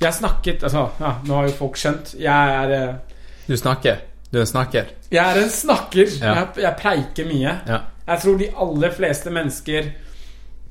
Jeg 0.00 0.16
snakket 0.16 0.64
Altså, 0.64 0.86
ja, 1.00 1.10
nå 1.28 1.36
har 1.36 1.48
jo 1.50 1.56
folk 1.58 1.76
skjønt. 1.78 2.14
Jeg 2.18 2.54
er 2.62 2.72
eh, 2.72 3.18
Du 3.46 3.56
snakker. 3.56 4.00
Du 4.32 4.38
er 4.40 4.46
en 4.46 4.50
snakker. 4.50 4.88
jeg 5.12 5.20
er 5.22 5.42
en 5.42 5.50
snakker. 5.52 6.08
Ja. 6.20 6.32
Jeg, 6.40 6.48
jeg 6.64 6.76
preiker 6.80 7.28
mye. 7.28 7.52
Ja. 7.68 7.78
Jeg 8.08 8.20
tror 8.24 8.38
de 8.40 8.48
aller 8.64 8.96
fleste 8.96 9.30
mennesker 9.30 9.92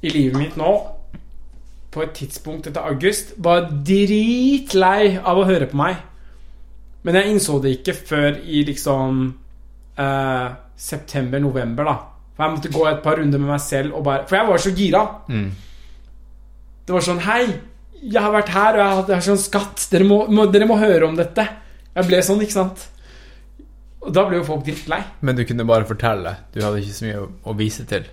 i 0.04 0.10
livet 0.12 0.36
mitt 0.38 0.58
nå, 0.60 0.72
på 1.94 2.02
et 2.04 2.12
tidspunkt 2.18 2.68
etter 2.68 2.82
august, 2.90 3.32
var 3.38 3.70
dritlei 3.88 5.14
av 5.24 5.40
å 5.40 5.46
høre 5.48 5.70
på 5.72 5.78
meg. 5.80 6.02
Men 7.04 7.18
jeg 7.20 7.34
innså 7.34 7.58
det 7.64 7.78
ikke 7.80 7.96
før 8.08 8.38
i 8.48 8.64
liksom 8.68 9.24
eh, 10.00 10.48
september-november, 10.80 11.88
da. 11.90 11.96
For 12.34 12.46
jeg 12.48 12.56
måtte 12.56 12.72
gå 12.74 12.86
et 12.90 13.04
par 13.04 13.20
runder 13.20 13.42
med 13.42 13.52
meg 13.54 13.62
selv 13.62 13.94
og 14.00 14.08
bare 14.08 14.24
For 14.26 14.40
jeg 14.40 14.48
var 14.48 14.62
så 14.64 14.72
gira. 14.74 15.04
Mm. 15.30 15.52
Det 16.88 16.96
var 16.96 17.06
sånn 17.06 17.22
Hei, 17.28 17.44
jeg 18.02 18.24
har 18.24 18.34
vært 18.34 18.50
her, 18.56 18.74
og 18.74 18.82
jeg 18.82 18.88
har, 18.96 19.04
jeg 19.12 19.18
har 19.20 19.28
sånn 19.28 19.44
skatt. 19.44 19.86
Dere 19.92 20.08
må, 20.08 20.24
må, 20.34 20.48
dere 20.52 20.68
må 20.68 20.80
høre 20.82 21.06
om 21.08 21.20
dette. 21.20 21.46
Jeg 21.94 22.10
ble 22.10 22.24
sånn, 22.26 22.42
ikke 22.44 22.58
sant? 22.58 22.88
Og 24.04 24.12
da 24.16 24.26
ble 24.28 24.42
jo 24.42 24.48
folk 24.48 24.66
drittlei. 24.68 25.00
Men 25.24 25.38
du 25.38 25.46
kunne 25.48 25.64
bare 25.68 25.88
fortelle. 25.88 26.34
Du 26.52 26.60
hadde 26.64 26.82
ikke 26.82 26.98
så 26.98 27.06
mye 27.08 27.22
å, 27.22 27.30
å 27.48 27.56
vise 27.56 27.86
til. 27.88 28.10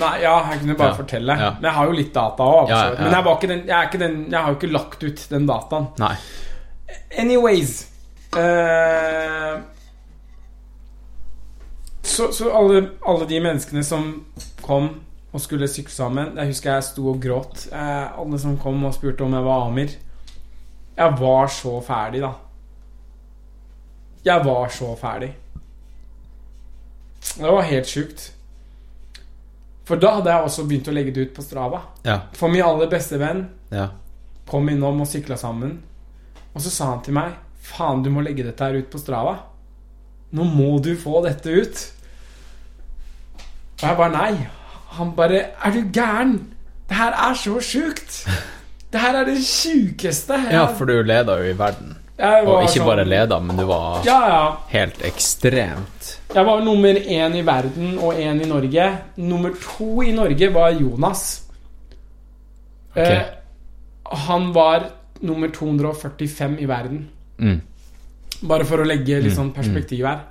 Nei, 0.00 0.14
ja, 0.22 0.36
jeg 0.52 0.62
kunne 0.62 0.76
bare 0.78 0.94
Ja, 0.94 0.96
fortelle. 0.96 1.34
ja. 1.36 1.50
Men 1.58 1.68
jeg 1.68 1.76
har 1.76 1.90
jo 1.90 1.96
litt 1.98 2.14
data 2.14 2.46
òg. 2.48 2.70
Men 2.72 3.16
jeg, 3.18 3.48
den, 3.50 3.64
jeg, 3.68 4.00
den, 4.00 4.18
jeg 4.30 4.38
har 4.38 4.54
jo 4.54 4.60
ikke 4.60 4.72
lagt 4.72 5.04
ut 5.04 5.24
den 5.34 5.48
dataen. 5.50 5.90
Nei. 6.00 6.14
Anyways 7.18 7.91
eh, 8.38 9.60
Så, 12.02 12.32
så 12.32 12.50
alle, 12.56 12.88
alle 13.06 13.26
de 13.28 13.40
menneskene 13.40 13.84
som 13.84 14.24
kom 14.62 14.88
og 15.32 15.40
skulle 15.40 15.68
sykle 15.70 15.94
sammen 15.94 16.34
Jeg 16.36 16.50
husker 16.50 16.74
jeg 16.74 16.84
sto 16.84 17.06
og 17.14 17.20
gråt. 17.22 17.66
Eh, 17.72 18.18
alle 18.20 18.38
som 18.42 18.58
kom 18.60 18.82
og 18.84 18.94
spurte 18.94 19.24
om 19.24 19.32
jeg 19.32 19.44
var 19.46 19.66
Amir. 19.68 19.94
Jeg 20.96 21.14
var 21.20 21.46
så 21.48 21.78
ferdig, 21.86 22.20
da. 22.20 22.32
Jeg 24.26 24.44
var 24.44 24.68
så 24.68 24.90
ferdig. 25.00 25.30
Det 27.38 27.48
var 27.48 27.62
helt 27.64 27.88
sjukt. 27.88 28.26
For 29.88 29.96
da 29.98 30.12
hadde 30.18 30.30
jeg 30.34 30.44
også 30.46 30.66
begynt 30.68 30.90
å 30.90 30.94
legge 30.94 31.14
det 31.16 31.24
ut 31.30 31.32
på 31.34 31.42
Strava. 31.42 31.80
Ja. 32.04 32.18
For 32.36 32.52
min 32.52 32.62
aller 32.62 32.90
beste 32.92 33.18
venn 33.18 33.46
Ja. 33.72 33.88
kom 34.46 34.68
innom 34.68 35.00
og 35.00 35.08
sykla 35.08 35.36
sammen. 35.40 35.78
Og 36.54 36.60
så 36.60 36.70
sa 36.70 36.90
han 36.92 37.02
til 37.02 37.14
meg 37.16 37.32
Faen, 37.62 38.02
du 38.02 38.10
må 38.10 38.22
legge 38.24 38.44
dette 38.44 38.64
her 38.66 38.74
ut 38.80 38.90
på 38.90 38.98
Strava. 39.00 39.36
Nå 40.32 40.44
må 40.48 40.78
du 40.82 40.94
få 40.96 41.20
dette 41.26 41.52
ut. 41.52 41.82
Og 43.82 43.86
jeg 43.88 43.96
bare 43.98 44.12
nei. 44.14 44.48
Han 44.98 45.14
bare 45.16 45.38
Er 45.64 45.72
du 45.74 45.82
gæren? 45.92 46.34
Det 46.88 46.96
her 46.98 47.12
er 47.30 47.34
så 47.38 47.56
sjukt. 47.64 48.22
Det 48.92 49.00
her 49.00 49.14
er 49.22 49.24
det 49.24 49.38
sjukeste. 49.44 50.36
ja, 50.52 50.66
for 50.76 50.84
du 50.86 51.02
leda 51.02 51.38
jo 51.40 51.50
i 51.52 51.56
verden. 51.56 51.94
Og 52.22 52.62
ikke 52.66 52.76
sånn- 52.78 52.86
bare 52.86 53.04
leda, 53.08 53.38
men 53.40 53.56
du 53.56 53.64
var 53.66 54.02
Ja, 54.04 54.18
ja. 54.28 54.56
helt 54.68 54.98
ekstremt 55.02 56.18
Jeg 56.34 56.44
var 56.46 56.60
nummer 56.60 56.94
én 56.94 57.34
i 57.34 57.40
verden 57.42 57.98
og 57.98 58.14
én 58.14 58.42
i 58.42 58.46
Norge. 58.46 58.98
Nummer 59.16 59.50
to 59.50 60.02
i 60.02 60.12
Norge 60.12 60.52
var 60.52 60.70
Jonas. 60.70 61.42
Okay. 62.92 63.16
Eh, 63.16 63.22
han 64.26 64.52
var 64.52 64.90
nummer 65.22 65.48
245 65.48 66.58
i 66.60 66.66
verden. 66.68 67.08
Mm. 67.42 67.60
Bare 68.48 68.66
for 68.66 68.82
å 68.82 68.86
legge 68.86 69.20
litt 69.22 69.36
sånn 69.36 69.52
perspektiv 69.54 70.06
her. 70.08 70.24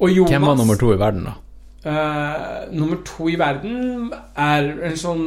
Og 0.00 0.10
Jonas 0.10 0.32
Hvem 0.32 0.46
var 0.48 0.56
nummer 0.58 0.78
to 0.80 0.90
i 0.94 0.98
verden, 0.98 1.28
da? 1.28 1.36
Uh, 1.80 2.68
nummer 2.76 2.98
to 3.08 3.30
i 3.32 3.38
verden 3.40 4.10
er 4.36 4.66
en 4.90 4.96
sånn 5.00 5.22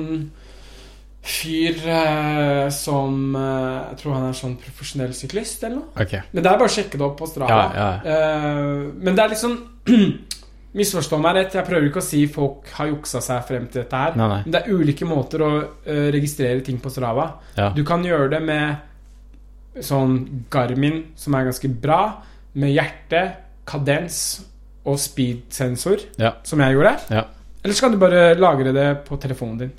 fyr 1.24 1.80
uh, 1.88 2.68
som 2.70 3.32
uh, 3.34 3.88
Jeg 3.88 3.98
tror 4.02 4.14
han 4.20 4.28
er 4.28 4.38
sånn 4.38 4.54
profesjonell 4.62 5.16
syklist 5.18 5.64
eller 5.64 5.80
noe. 5.80 5.90
Okay. 6.06 6.22
Men 6.30 6.46
det 6.46 6.52
er 6.52 6.60
bare 6.62 6.70
å 6.70 6.76
sjekke 6.76 7.00
det 7.00 7.08
opp 7.08 7.18
på 7.22 7.30
Strava. 7.32 7.64
Ja, 7.74 7.88
ja. 8.06 8.22
Men 8.94 9.18
det 9.18 9.26
er 9.26 9.34
liksom 9.34 9.58
Misforstå 10.78 11.20
meg 11.22 11.36
rett, 11.38 11.58
jeg 11.58 11.66
prøver 11.68 11.90
ikke 11.90 12.02
å 12.02 12.06
si 12.06 12.24
folk 12.34 12.70
har 12.80 12.88
juksa 12.90 13.20
seg 13.22 13.44
frem 13.46 13.68
til 13.70 13.84
dette 13.84 13.98
her. 14.06 14.16
Nei, 14.18 14.30
nei. 14.32 14.40
Men 14.46 14.56
det 14.56 14.62
er 14.64 14.74
ulike 14.74 15.06
måter 15.06 15.44
å 15.46 15.52
registrere 15.86 16.64
ting 16.66 16.80
på 16.82 16.90
Strava. 16.90 17.28
Ja. 17.54 17.68
Du 17.78 17.84
kan 17.86 18.02
gjøre 18.02 18.32
det 18.34 18.40
med 18.42 18.93
sånn 19.82 20.46
Garmin, 20.52 21.04
som 21.16 21.34
er 21.36 21.46
ganske 21.50 21.70
bra, 21.82 22.22
med 22.56 22.74
hjerte, 22.76 23.24
kadens 23.66 24.44
og 24.86 24.98
speed-sensor, 25.00 26.00
Ja. 26.20 26.34
som 26.44 26.60
jeg 26.60 26.76
gjorde. 26.76 27.00
Ja. 27.10 27.24
Eller 27.64 27.74
så 27.74 27.82
kan 27.82 27.92
du 27.92 27.98
bare 27.98 28.36
lagre 28.36 28.74
det 28.74 29.06
på 29.06 29.18
telefonen 29.20 29.58
din. 29.58 29.72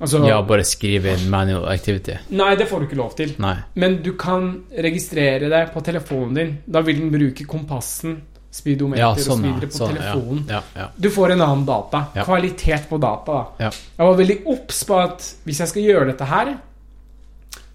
Altså, 0.00 0.26
ja, 0.26 0.40
bare 0.42 0.64
skrive 0.64 1.12
inn 1.12 1.28
manual 1.30 1.68
activity. 1.68 2.14
Nei, 2.30 2.54
det 2.56 2.66
får 2.68 2.80
du 2.80 2.86
ikke 2.86 2.96
lov 2.96 3.14
til. 3.16 3.34
Nei. 3.38 3.56
Men 3.76 4.02
du 4.02 4.14
kan 4.16 4.64
registrere 4.72 5.48
det 5.50 5.72
på 5.74 5.82
telefonen 5.84 6.34
din. 6.34 6.58
Da 6.66 6.80
vil 6.80 6.96
den 7.02 7.10
bruke 7.12 7.44
kompassen, 7.46 8.22
speedometer 8.50 8.98
Ja, 8.98 9.10
og 9.10 9.18
så 9.18 9.34
sånn, 9.36 9.42
videre 9.44 9.68
på 9.68 9.76
Sånn, 9.78 9.92
telefonen. 9.94 10.46
ja. 10.48 10.62
Ja, 10.74 10.88
Du 10.98 11.08
får 11.10 11.32
en 11.32 11.40
annen 11.42 11.66
data. 11.66 12.08
Kvalitet 12.24 12.88
på 12.88 12.98
data. 12.98 13.32
da 13.58 13.64
ja. 13.66 13.70
Jeg 13.70 14.06
var 14.06 14.16
veldig 14.16 14.38
obs 14.46 14.84
på 14.84 14.98
at 15.04 15.18
hvis 15.44 15.58
jeg 15.60 15.68
skal 15.68 15.82
gjøre 15.82 16.06
dette 16.06 16.24
her, 16.26 16.56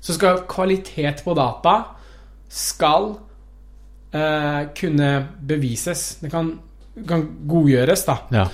så 0.05 0.13
skal 0.13 0.43
kvalitet 0.49 1.23
på 1.25 1.33
data 1.37 1.79
skal 2.51 3.15
eh, 4.13 4.61
kunne 4.77 5.09
bevises. 5.41 6.07
Det 6.21 6.29
kan 6.31 6.53
kan 7.03 7.25
godgjøres, 7.49 8.05
da. 8.07 8.19
Ja. 8.31 8.45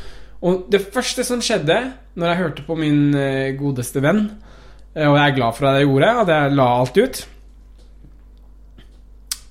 Og 0.42 0.66
det 0.74 0.82
første 0.94 1.26
som 1.28 1.44
skjedde 1.46 1.78
når 2.17 2.32
jeg 2.32 2.40
hørte 2.40 2.66
på 2.66 2.78
min 2.80 3.14
eh, 3.17 3.53
godeste 3.60 4.01
venn, 4.03 4.24
eh, 4.96 5.06
og 5.06 5.17
jeg 5.19 5.26
er 5.28 5.38
glad 5.38 5.58
for 5.58 5.69
at 5.69 5.78
jeg 5.80 5.90
gjorde, 5.90 6.14
at 6.24 6.34
jeg 6.34 6.56
la 6.58 6.67
alt 6.80 6.98
ut, 6.98 7.22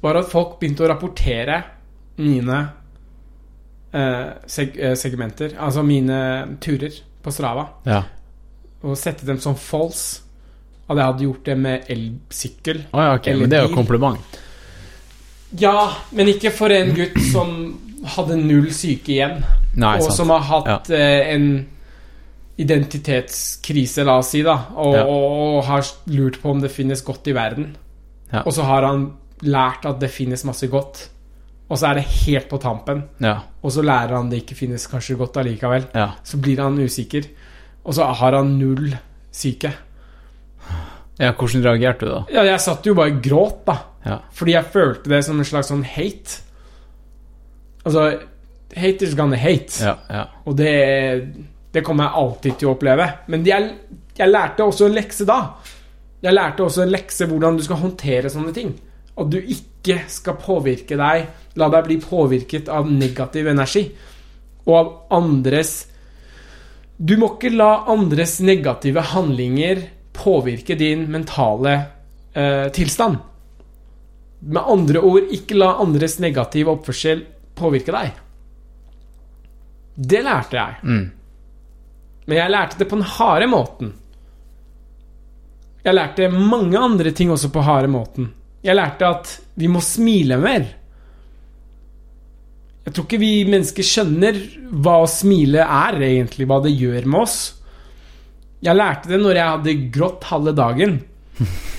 var 0.00 0.18
at 0.18 0.32
folk 0.32 0.56
begynte 0.58 0.84
å 0.86 0.90
rapportere 0.90 1.60
mine 2.20 2.58
eh, 3.94 4.26
seg 4.50 4.80
eh, 4.80 4.96
segmenter, 4.98 5.54
altså 5.60 5.84
mine 5.86 6.18
turer 6.64 6.98
på 7.20 7.32
Strava, 7.32 7.68
ja. 7.86 8.02
og 8.82 8.98
sette 8.98 9.28
dem 9.28 9.38
som 9.40 9.56
false. 9.56 10.26
At 10.90 10.98
jeg 10.98 11.06
hadde 11.06 11.26
gjort 11.28 11.44
det 11.46 11.54
med 11.58 11.90
elsykkel. 11.94 12.80
oh, 12.90 13.00
ja, 13.00 13.14
okay. 13.14 13.36
Men 13.38 13.50
det 13.52 13.60
er 13.60 13.68
jo 13.68 13.74
kompliment. 13.76 14.38
Ja, 15.58 15.90
men 16.14 16.30
ikke 16.30 16.50
for 16.54 16.74
en 16.74 16.90
gutt 16.94 17.18
som 17.30 17.52
hadde 18.16 18.38
null 18.40 18.70
syke 18.74 19.14
igjen. 19.14 19.44
Nei, 19.78 19.96
og 20.00 20.08
sant. 20.08 20.16
som 20.16 20.32
har 20.34 20.42
hatt 20.48 20.90
ja. 20.90 20.98
en 21.30 21.46
identitetskrise, 22.60 24.04
la 24.04 24.18
oss 24.20 24.32
si, 24.34 24.42
da, 24.44 24.56
og, 24.76 24.94
Ja. 24.94 25.04
og, 25.06 25.64
har 25.64 25.86
lurt 26.12 26.40
på 26.42 26.50
om 26.50 26.60
det 26.60 26.70
finnes 26.70 27.02
godt 27.02 27.30
i 27.30 27.34
verden. 27.36 27.76
Ja. 28.32 28.42
Og 28.44 28.52
så 28.52 28.62
har 28.66 28.82
han 28.82 29.12
lært 29.42 29.86
at 29.86 30.00
det 30.00 30.10
finnes 30.10 30.44
masse 30.44 30.66
godt, 30.68 31.08
og 31.70 31.78
så 31.78 31.90
er 31.90 31.94
det 32.00 32.04
helt 32.26 32.48
på 32.50 32.58
tampen. 32.58 33.04
Ja, 33.20 33.40
Og 33.62 33.72
så 33.72 33.82
lærer 33.82 34.16
han 34.16 34.30
det 34.30 34.42
ikke 34.42 34.56
finnes 34.56 34.86
kanskje 34.86 35.16
godt 35.16 35.36
allikevel. 35.36 35.86
ja. 35.94 36.10
Så 36.24 36.36
blir 36.36 36.60
han 36.60 36.78
usikker, 36.78 37.24
og 37.84 37.94
så 37.94 38.04
har 38.12 38.32
han 38.32 38.58
null 38.58 38.96
syke. 39.32 39.72
Ja 41.20 41.34
hvordan 41.36 41.64
reagerte 41.66 42.06
du 42.06 42.12
da? 42.12 42.20
Ja, 42.32 42.44
jeg 42.48 42.64
satt 42.64 42.86
jo 42.88 42.96
bare 42.98 43.14
og 43.14 43.22
gråt, 43.24 43.62
da. 43.68 43.76
Ja. 44.06 44.18
Fordi 44.32 44.56
jeg 44.56 44.72
følte 44.72 45.12
det 45.12 45.22
som 45.26 45.40
en 45.40 45.48
slags 45.48 45.70
sånn 45.72 45.84
hate. 45.84 46.40
Altså 47.84 48.06
Haters 48.76 49.16
gonna 49.18 49.38
hate. 49.40 49.80
Ja, 49.82 49.96
ja. 50.08 50.24
Og 50.46 50.56
det, 50.56 50.72
det 51.74 51.82
kommer 51.86 52.06
jeg 52.08 52.22
alltid 52.22 52.58
til 52.60 52.70
å 52.70 52.74
oppleve. 52.76 53.08
Men 53.32 53.44
jeg, 53.46 53.72
jeg 54.16 54.30
lærte 54.30 54.66
også 54.66 54.88
en 54.88 54.96
lekse 54.96 55.26
da. 55.28 55.40
Jeg 56.20 56.36
lærte 56.36 56.64
også 56.64 56.84
en 56.84 56.94
lekse 56.94 57.28
hvordan 57.28 57.58
du 57.58 57.64
skal 57.66 57.80
håndtere 57.82 58.32
sånne 58.32 58.54
ting. 58.56 58.72
At 59.20 59.30
du 59.32 59.38
ikke 59.40 60.02
skal 60.12 60.38
påvirke 60.40 60.96
deg 61.00 61.28
La 61.58 61.66
deg 61.72 61.86
bli 61.88 61.96
påvirket 61.98 62.68
av 62.70 62.86
negativ 62.86 63.48
energi. 63.50 63.82
Og 64.68 64.76
av 64.76 64.90
andres 65.18 65.72
Du 67.00 67.16
må 67.18 67.32
ikke 67.34 67.50
la 67.54 67.86
andres 67.90 68.38
negative 68.44 69.02
handlinger 69.14 69.82
påvirke 70.12 70.74
din 70.74 71.06
mentale 71.10 71.74
eh, 72.32 72.68
tilstand. 72.72 73.16
Med 74.40 74.62
andre 74.66 75.00
ord, 75.04 75.30
ikke 75.32 75.58
la 75.58 75.74
andres 75.82 76.18
negative 76.22 76.72
oppførsel 76.72 77.24
påvirke 77.56 77.92
deg. 77.94 78.12
Det 80.00 80.22
lærte 80.24 80.56
jeg. 80.56 80.76
Mm. 80.82 81.06
Men 82.26 82.38
jeg 82.38 82.54
lærte 82.54 82.78
det 82.80 82.88
på 82.88 82.96
den 82.96 83.10
harde 83.16 83.48
måten. 83.50 83.94
Jeg 85.84 85.96
lærte 85.96 86.28
mange 86.32 86.78
andre 86.78 87.12
ting 87.16 87.32
også 87.32 87.50
på 87.52 87.64
harde 87.64 87.88
måten. 87.88 88.30
Jeg 88.64 88.76
lærte 88.76 89.08
at 89.08 89.32
vi 89.56 89.68
må 89.72 89.80
smile 89.84 90.36
mer. 90.40 90.66
Jeg 92.84 92.94
tror 92.96 93.06
ikke 93.06 93.20
vi 93.20 93.32
mennesker 93.48 93.86
skjønner 93.86 94.38
hva 94.70 95.00
å 95.02 95.08
smile 95.08 95.64
er, 95.64 96.00
egentlig, 96.04 96.46
hva 96.48 96.60
det 96.64 96.72
gjør 96.74 97.08
med 97.08 97.22
oss. 97.22 97.38
Jeg 98.62 98.76
lærte 98.76 99.08
det 99.08 99.20
når 99.22 99.38
jeg 99.38 99.50
hadde 99.54 99.74
grått 99.94 100.26
halve 100.28 100.52
dagen, 100.56 100.98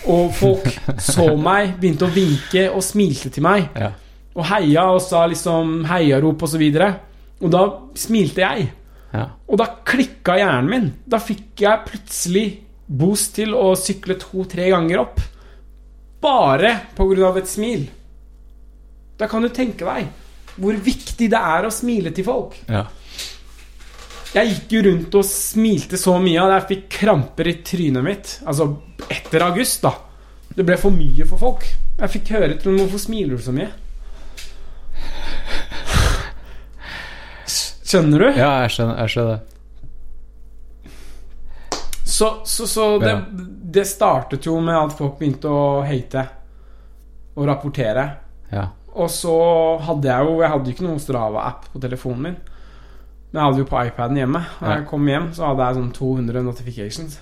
og 0.10 0.32
folk 0.34 0.66
så 0.98 1.28
meg, 1.38 1.76
begynte 1.80 2.08
å 2.08 2.14
vinke 2.16 2.64
og 2.74 2.82
smilte 2.86 3.30
til 3.30 3.44
meg 3.46 3.68
Ja. 3.78 3.92
og 4.34 4.46
heia 4.50 4.88
og 4.96 5.02
sa 5.06 5.28
liksom 5.30 5.84
heiarop 5.86 6.42
og 6.42 6.50
så 6.50 6.58
videre. 6.58 6.88
Og 7.42 7.52
da 7.54 7.62
smilte 7.98 8.42
jeg. 8.42 8.72
Ja. 9.14 9.28
Og 9.48 9.58
da 9.62 9.68
klikka 9.86 10.38
hjernen 10.40 10.70
min. 10.70 10.88
Da 11.06 11.20
fikk 11.22 11.62
jeg 11.62 11.86
plutselig 11.86 12.46
boost 12.88 13.36
til 13.36 13.54
å 13.58 13.76
sykle 13.78 14.18
to-tre 14.22 14.70
ganger 14.72 15.00
opp. 15.04 15.22
Bare 16.22 16.74
av 17.28 17.38
et 17.38 17.50
smil. 17.50 17.88
Da 19.18 19.28
kan 19.28 19.42
du 19.42 19.50
tenke 19.50 19.86
deg 19.86 20.08
hvor 20.62 20.74
viktig 20.74 21.30
det 21.32 21.38
er 21.40 21.66
å 21.66 21.72
smile 21.74 22.12
til 22.12 22.26
folk. 22.28 22.58
ja. 22.70 22.86
Jeg 24.32 24.48
gikk 24.48 24.74
jo 24.78 24.82
rundt 24.86 25.16
og 25.20 25.26
smilte 25.28 25.98
så 26.00 26.14
mye 26.24 26.40
at 26.40 26.54
jeg 26.54 26.68
fikk 26.70 26.84
kramper 27.02 27.50
i 27.52 27.58
trynet 27.68 28.06
mitt. 28.06 28.34
Altså 28.48 28.70
etter 29.12 29.44
august, 29.44 29.84
da. 29.84 29.92
Det 30.56 30.64
ble 30.68 30.78
for 30.80 30.96
mye 30.96 31.28
for 31.28 31.42
folk. 31.42 31.66
Jeg 32.00 32.14
fikk 32.16 32.32
høre 32.38 32.56
til 32.60 32.78
Hvorfor 32.80 33.02
smiler 33.02 33.36
du 33.36 33.44
så 33.44 33.54
mye? 33.56 33.70
Skjønner 37.92 38.24
du? 38.24 38.28
Ja, 38.40 38.52
jeg 38.64 38.72
skjønner. 38.72 39.02
Jeg 39.04 39.12
skjønner. 39.16 39.40
Så, 42.12 42.30
så, 42.48 42.68
så 42.70 42.86
det, 43.02 43.16
det 43.76 43.84
startet 43.90 44.46
jo 44.48 44.60
med 44.64 44.78
at 44.78 44.96
folk 44.96 45.18
begynte 45.20 45.52
å 45.52 45.82
hate 45.84 46.24
og 47.36 47.48
rapportere. 47.50 48.06
Ja. 48.52 48.70
Og 48.92 49.12
så 49.12 49.36
hadde 49.88 50.10
jeg 50.10 50.28
jo 50.28 50.34
Jeg 50.42 50.52
hadde 50.52 50.68
jo 50.68 50.76
ikke 50.76 50.84
noen 50.84 51.00
Strava-app 51.04 51.68
på 51.74 51.84
telefonen 51.84 52.26
min. 52.30 52.40
Men 53.32 53.40
jeg 53.40 53.48
hadde 53.48 53.62
jo 53.64 53.68
på 53.70 53.82
iPaden 53.88 54.20
hjemme. 54.20 54.42
Da 54.60 54.76
jeg 54.76 54.88
kom 54.90 55.08
hjem, 55.08 55.30
så 55.36 55.52
hadde 55.52 55.68
jeg 55.68 55.78
sånn 55.80 55.92
200 55.96 56.44
notifications. 56.44 57.20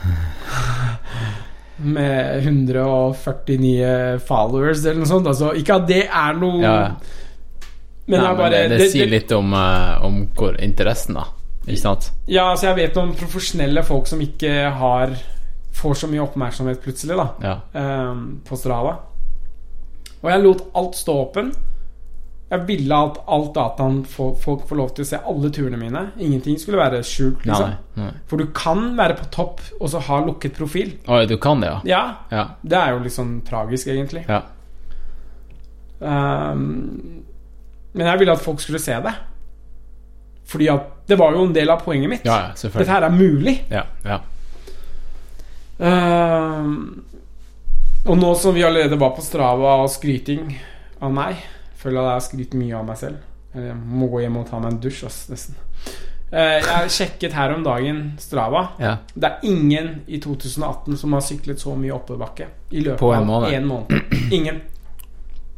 Med 1.96 2.44
149 2.44 4.20
followers 4.26 4.82
eller 4.82 5.00
noe 5.00 5.10
sånt. 5.10 5.30
Altså, 5.30 5.52
ikke 5.56 5.78
at 5.78 5.88
det 5.88 6.04
er 6.06 6.38
noe 6.38 6.60
Ja. 6.60 6.78
Men 8.10 8.24
Nei, 8.24 8.26
jeg 8.26 8.38
men 8.40 8.50
det, 8.50 8.60
det, 8.72 8.78
det, 8.80 8.86
sier 8.90 9.06
litt 9.06 9.32
om, 9.36 9.52
uh, 9.54 10.00
om 10.02 10.16
hvor 10.34 10.56
interessen, 10.58 11.14
da. 11.14 11.28
Ikke 11.68 11.78
sant? 11.78 12.08
Ja, 12.26 12.48
altså 12.50 12.66
jeg 12.66 12.78
vet 12.80 12.96
om 12.98 13.12
profesjonelle 13.14 13.84
folk 13.86 14.08
som 14.10 14.22
ikke 14.24 14.72
har 14.80 15.14
Får 15.80 16.00
så 16.00 16.08
mye 16.10 16.24
oppmerksomhet 16.24 16.80
plutselig, 16.82 17.14
da. 17.14 17.28
Ja. 17.46 17.52
Um, 18.10 18.40
på 18.44 18.56
Strava. 18.58 18.96
Og 20.18 20.26
jeg 20.28 20.42
lot 20.42 20.64
alt 20.76 20.98
stå 20.98 21.14
åpen. 21.22 21.52
Jeg 22.50 22.64
ville 22.66 22.96
at 22.98 23.18
alt 23.30 23.52
dataen 23.54 24.00
folk 24.10 24.64
får 24.66 24.76
lov 24.78 24.88
til 24.96 25.04
å 25.04 25.08
se 25.12 25.18
alle 25.32 25.50
turene 25.54 25.78
mine. 25.78 26.00
Ingenting 26.18 26.56
skulle 26.58 26.80
være 26.80 26.98
skjult. 27.06 27.44
Liksom. 27.46 27.76
nei. 27.94 28.06
nei. 28.08 28.12
For 28.26 28.42
du 28.42 28.48
kan 28.56 28.96
være 28.98 29.14
på 29.20 29.28
topp 29.30 29.60
og 29.78 29.86
så 29.92 30.00
ha 30.08 30.18
lukket 30.26 30.56
profil. 30.58 30.96
Oi, 31.06 31.20
du 31.30 31.36
kan 31.38 31.62
det, 31.62 31.70
ja? 31.70 31.80
Ja, 31.86 32.02
Ja. 32.34 32.44
det 32.62 32.80
er 32.80 32.96
jo 32.96 33.04
litt 33.04 33.14
sånn 33.14 33.36
tragisk, 33.46 33.86
egentlig. 33.94 34.24
ja. 34.28 34.42
Um, 36.00 37.22
men 37.92 38.06
jeg 38.06 38.20
ville 38.22 38.32
at 38.32 38.40
folk 38.40 38.60
skulle 38.62 38.80
se 38.80 38.94
det. 39.04 39.12
Fordi 40.50 40.68
at 40.72 40.86
det 41.10 41.18
var 41.20 41.34
jo 41.36 41.44
en 41.44 41.54
del 41.54 41.70
av 41.70 41.82
poenget 41.84 42.10
mitt. 42.10 42.24
Ja, 42.26 42.50
ja, 42.50 42.70
Dette 42.70 42.90
her 42.90 43.06
er 43.06 43.14
mulig. 43.14 43.58
Ja, 43.70 43.84
ja. 44.06 44.18
Um, 45.80 47.04
og 48.06 48.16
nå 48.18 48.34
som 48.40 48.54
vi 48.56 48.64
allerede 48.66 48.98
var 49.00 49.14
på 49.16 49.22
Strava 49.24 49.76
og 49.84 49.90
skryting 49.92 50.54
av 51.00 51.12
meg 51.14 51.38
Føler 51.80 52.00
at 52.00 52.10
jeg 52.10 52.18
har 52.18 52.24
skrytt 52.28 52.54
mye 52.60 52.76
av 52.76 52.86
meg 52.90 53.00
selv. 53.00 53.26
Jeg 53.56 53.74
må 53.74 54.06
gå 54.12 54.20
hjem 54.22 54.36
og 54.42 54.46
ta 54.50 54.60
meg 54.62 54.74
en 54.74 54.80
dusj, 54.84 55.04
ass, 55.08 55.20
nesten. 55.32 55.56
Jeg 56.30 56.62
har 56.68 56.86
sjekket 56.94 57.32
her 57.34 57.50
om 57.56 57.64
dagen 57.66 58.02
Strava. 58.22 58.60
ja. 58.78 58.92
Det 59.14 59.26
er 59.26 59.46
ingen 59.50 59.88
i 60.06 60.20
2018 60.22 60.96
som 61.00 61.16
har 61.16 61.24
syklet 61.26 61.58
så 61.58 61.72
mye 61.74 61.90
oppoverbakke 61.96 62.46
i 62.70 62.84
løpet 62.84 63.02
en 63.02 63.16
av 63.18 63.26
måned. 63.26 63.54
en 63.56 63.66
måned. 63.66 64.12
Ingen. 64.30 64.60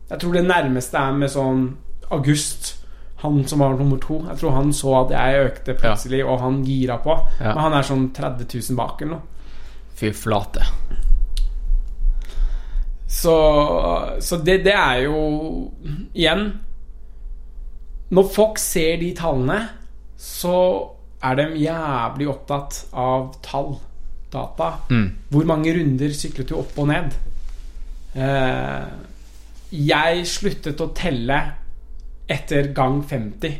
Jeg 0.09 0.21
tror 0.23 0.33
det 0.39 0.45
nærmeste 0.49 0.97
er 0.97 1.13
med 1.13 1.31
sånn 1.33 1.67
August. 2.11 2.79
Han 3.23 3.45
som 3.49 3.61
var 3.61 3.77
nummer 3.79 4.01
to. 4.03 4.23
Jeg 4.31 4.39
tror 4.41 4.57
han 4.57 4.73
så 4.73 4.95
at 5.05 5.13
jeg 5.15 5.45
økte 5.51 5.75
plutselig, 5.79 6.25
og 6.25 6.41
han 6.41 6.63
gira 6.65 6.97
på. 7.05 7.15
Ja. 7.39 7.53
Men 7.53 7.63
han 7.67 7.77
er 7.79 7.87
sånn 7.87 8.09
30 8.17 8.49
000 8.71 8.77
bak 8.81 9.03
eller 9.03 9.19
noe. 9.19 9.23
Fy 9.95 10.11
flate. 10.17 10.65
Så, 13.13 13.35
så 14.25 14.39
det, 14.41 14.63
det 14.65 14.73
er 14.73 15.03
jo 15.05 15.19
Igjen 16.17 16.47
Når 18.09 18.31
folk 18.33 18.61
ser 18.61 18.97
de 19.03 19.11
tallene, 19.17 19.59
så 20.17 20.57
er 21.23 21.37
de 21.39 21.45
jævlig 21.61 22.27
opptatt 22.33 22.79
av 22.99 23.29
tall, 23.45 23.77
data. 24.33 24.73
Mm. 24.91 25.07
Hvor 25.31 25.47
mange 25.49 25.75
runder 25.77 26.15
syklet 26.17 26.51
du 26.51 26.57
opp 26.59 26.81
og 26.83 26.89
ned? 26.91 27.15
Eh, 28.13 28.89
jeg 29.73 30.27
sluttet 30.29 30.83
å 30.83 30.91
telle 30.97 31.39
etter 32.29 32.73
gang 32.77 33.01
50. 33.09 33.55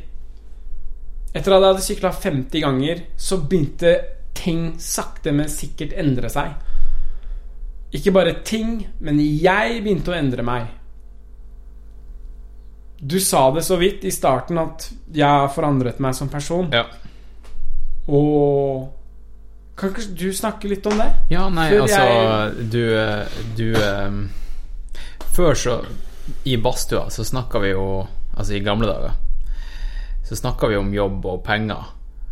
Etter 1.33 1.55
at 1.55 1.63
jeg 1.63 1.71
hadde 1.71 1.87
sykla 1.87 2.13
50 2.13 2.65
ganger, 2.67 3.07
så 3.17 3.41
begynte 3.41 3.95
ting 4.37 4.75
sakte, 4.83 5.33
men 5.33 5.49
sikkert 5.49 5.95
endre 5.97 6.29
seg. 6.33 6.53
Ikke 7.93 8.13
bare 8.15 8.33
ting, 8.45 8.87
men 9.05 9.19
jeg 9.21 9.83
begynte 9.85 10.13
å 10.13 10.17
endre 10.17 10.43
meg. 10.47 10.67
Du 13.03 13.19
sa 13.21 13.51
det 13.51 13.65
så 13.67 13.77
vidt 13.81 14.05
i 14.07 14.13
starten 14.15 14.59
at 14.63 14.87
jeg 15.13 15.27
har 15.27 15.49
forandret 15.53 15.99
meg 16.01 16.15
som 16.15 16.29
person. 16.31 16.71
Ja. 16.73 16.85
Og 18.09 18.93
Kan 19.77 19.89
ikke 19.91 20.15
du 20.19 20.29
snakke 20.37 20.69
litt 20.69 20.87
om 20.87 20.99
det? 21.01 21.09
Ja, 21.33 21.47
nei, 21.49 21.69
Før 21.71 21.83
altså 21.83 22.01
jeg- 22.03 22.71
Du, 22.71 22.83
du 23.57 23.75
um, 23.79 24.19
Før 25.33 25.55
så 25.55 25.77
I 26.45 26.57
badstua 26.57 27.07
så 27.11 27.25
snakka 27.25 27.59
vi 27.63 27.71
jo 27.71 28.07
Altså 28.37 28.55
i 28.55 28.61
gamle 28.61 28.87
dager 28.87 29.13
så 30.29 30.37
snakka 30.37 30.69
vi 30.69 30.77
om 30.77 30.93
jobb 30.95 31.25
og 31.27 31.43
penger. 31.45 31.83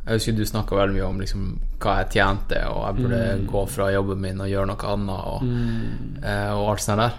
Jeg 0.07 0.17
husker 0.17 0.33
du 0.33 0.45
snakka 0.49 0.77
veldig 0.79 0.97
mye 0.97 1.07
om 1.07 1.19
liksom, 1.21 1.49
hva 1.83 1.99
jeg 2.01 2.13
tjente, 2.17 2.61
og 2.73 2.79
jeg 2.87 2.97
burde 3.01 3.25
gå 3.51 3.65
fra 3.69 3.91
jobben 3.93 4.23
min 4.23 4.41
og 4.41 4.49
gjøre 4.49 4.71
noe 4.71 4.93
annet, 4.95 5.27
og, 5.33 6.23
eh, 6.25 6.53
og 6.57 6.71
alt 6.73 6.85
sånt 6.87 7.03
der. 7.05 7.19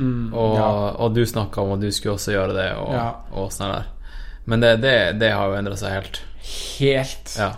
Og, 0.00 0.54
ja. 0.58 0.68
og 0.98 1.14
du 1.14 1.22
snakka 1.26 1.62
om 1.62 1.76
at 1.76 1.84
du 1.84 1.90
skulle 1.94 2.16
også 2.16 2.32
gjøre 2.34 2.56
det, 2.56 2.70
og, 2.80 2.94
Ja. 2.96 3.10
og 3.32 3.52
sånn 3.54 3.74
der. 3.76 3.90
Men 4.44 4.60
det, 4.60 4.76
det, 4.82 4.96
det 5.20 5.30
har 5.32 5.48
jo 5.48 5.58
endra 5.60 5.76
seg 5.76 5.94
helt. 5.94 6.22
Helt. 6.78 7.36
Ja. 7.38 7.52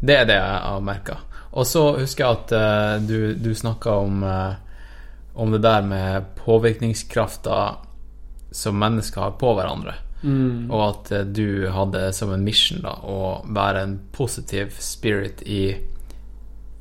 Det 0.00 0.16
er 0.16 0.24
det 0.30 0.38
jeg 0.38 0.62
har 0.64 0.80
merka. 0.80 1.18
Og 1.52 1.66
så 1.66 1.84
husker 1.98 2.24
jeg 2.24 2.38
at 2.38 2.54
uh, 2.54 3.06
du, 3.06 3.34
du 3.34 3.52
snakka 3.54 3.98
om, 4.04 4.22
uh, 4.22 4.54
om 5.34 5.52
det 5.54 5.62
der 5.64 5.82
med 5.82 6.32
påvirkningskrafta 6.44 7.60
som 8.50 8.78
mennesker 8.78 9.20
har 9.20 9.36
på 9.40 9.52
hverandre. 9.58 9.94
Og 10.70 10.80
at 10.82 11.12
eh, 11.14 11.26
du 11.26 11.68
hadde 11.70 12.08
som 12.16 12.32
en 12.34 12.44
mission 12.44 12.82
da 12.82 12.96
å 13.06 13.18
være 13.54 13.84
en 13.86 13.98
positiv 14.14 14.74
spirit 14.82 15.44
i 15.46 15.62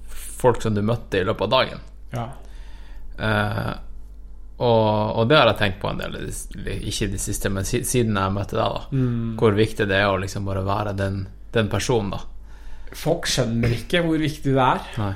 folk 0.08 0.62
som 0.62 0.74
du 0.74 0.82
møtte 0.86 1.20
i 1.20 1.26
løpet 1.26 1.46
av 1.46 1.54
dagen. 1.54 1.84
Ja. 2.14 2.26
Uh, 3.18 3.74
og, 4.58 4.90
og 5.18 5.30
det 5.30 5.38
har 5.38 5.50
jeg 5.52 5.58
tenkt 5.60 5.80
på 5.82 5.90
en 5.90 6.02
del, 6.02 6.18
ikke 6.26 7.06
i 7.06 7.12
det 7.14 7.22
siste, 7.22 7.50
men 7.54 7.66
siden 7.66 8.18
jeg 8.18 8.34
møtte 8.34 8.58
deg, 8.58 8.74
da. 8.74 9.04
Hvor 9.38 9.58
viktig 9.58 9.86
det 9.90 9.98
er 9.98 10.10
å 10.10 10.18
liksom 10.22 10.46
bare 10.50 10.64
være 10.66 10.96
den, 10.98 11.24
den 11.54 11.70
personen, 11.70 12.14
da. 12.16 12.24
Folk 12.98 13.28
skjønner 13.30 13.76
ikke 13.76 14.02
hvor 14.06 14.18
viktig 14.22 14.54
det 14.56 14.64
er. 14.64 14.86
Nei. 15.02 15.14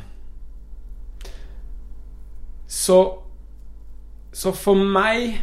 Så 2.72 3.00
Så 4.32 4.54
for 4.56 4.80
meg 4.80 5.42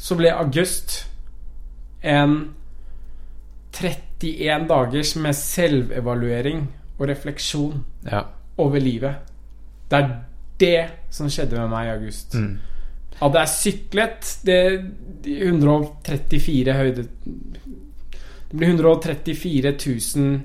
så 0.00 0.16
ble 0.16 0.30
august 0.32 1.02
en 2.04 2.36
31 3.74 4.68
dagers 4.70 5.14
med 5.16 5.34
selvevaluering 5.36 6.66
og 6.98 7.08
refleksjon 7.10 7.84
Ja. 8.10 8.22
over 8.58 8.78
livet. 8.80 9.14
Det 9.90 9.98
er 9.98 10.20
det 10.60 10.90
som 11.10 11.28
skjedde 11.28 11.58
med 11.58 11.70
meg 11.70 11.86
i 11.88 11.90
august. 11.96 12.34
Mm. 12.34 12.58
Hadde 13.20 13.38
jeg 13.38 13.48
syklet 13.48 14.38
det, 14.44 14.60
de 15.24 15.36
134 15.48 16.72
høyde 16.74 17.04
Det 17.04 18.58
blir 18.58 18.68
134 18.68 19.72
000 20.16 20.40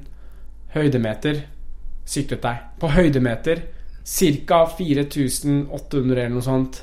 høydemeter 0.74 1.42
syklet 2.10 2.44
jeg. 2.44 2.58
På 2.80 2.88
høydemeter 2.88 3.62
ca. 4.06 4.64
4800 4.66 6.18
eller 6.18 6.30
noe 6.34 6.42
sånt 6.46 6.80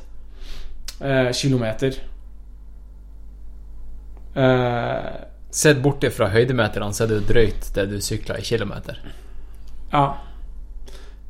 eh, 1.00 1.32
kilometer. 1.34 1.96
Eh, 4.36 5.14
Sett 5.56 5.78
bort 5.80 6.04
fra 6.12 6.26
høydemeterne, 6.28 6.92
så 6.92 7.04
er 7.04 7.08
det 7.08 7.16
jo 7.16 7.26
drøyt 7.30 7.68
det 7.72 7.86
du 7.88 7.96
sykler 8.04 8.42
i 8.42 8.44
kilometer. 8.44 8.98
Ja. 9.88 10.02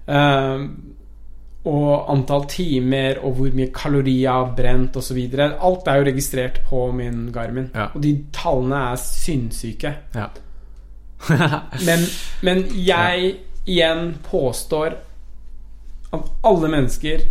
Uh, 0.06 0.64
og 1.66 2.10
antall 2.10 2.46
timer 2.50 3.20
og 3.22 3.36
hvor 3.38 3.54
mye 3.54 3.70
kalorier 3.74 4.50
brent 4.56 4.98
osv. 4.98 5.20
Alt 5.36 5.86
er 5.90 6.00
jo 6.00 6.08
registrert 6.08 6.58
på 6.66 6.88
min 6.96 7.28
Garmin. 7.34 7.68
Ja. 7.74 7.92
Og 7.94 8.02
de 8.02 8.16
tallene 8.34 8.82
er 8.90 9.00
sinnssyke. 9.02 9.94
Ja. 10.16 10.28
Men, 11.86 12.02
men 12.44 12.58
jeg 12.84 13.30
igjen 13.64 14.10
påstår 14.26 14.98
at 16.12 16.26
alle 16.44 16.68
mennesker 16.68 17.22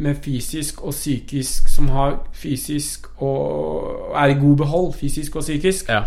med 0.00 0.20
fysisk 0.24 0.82
og 0.86 0.94
psykisk 0.96 1.68
som 1.68 1.90
har 1.92 2.16
fysisk 2.32 3.10
og 3.20 4.14
er 4.16 4.32
i 4.32 4.38
god 4.40 4.56
behold, 4.62 4.92
fysisk 4.96 5.36
og 5.36 5.44
psykisk, 5.44 5.88
ja. 5.92 6.04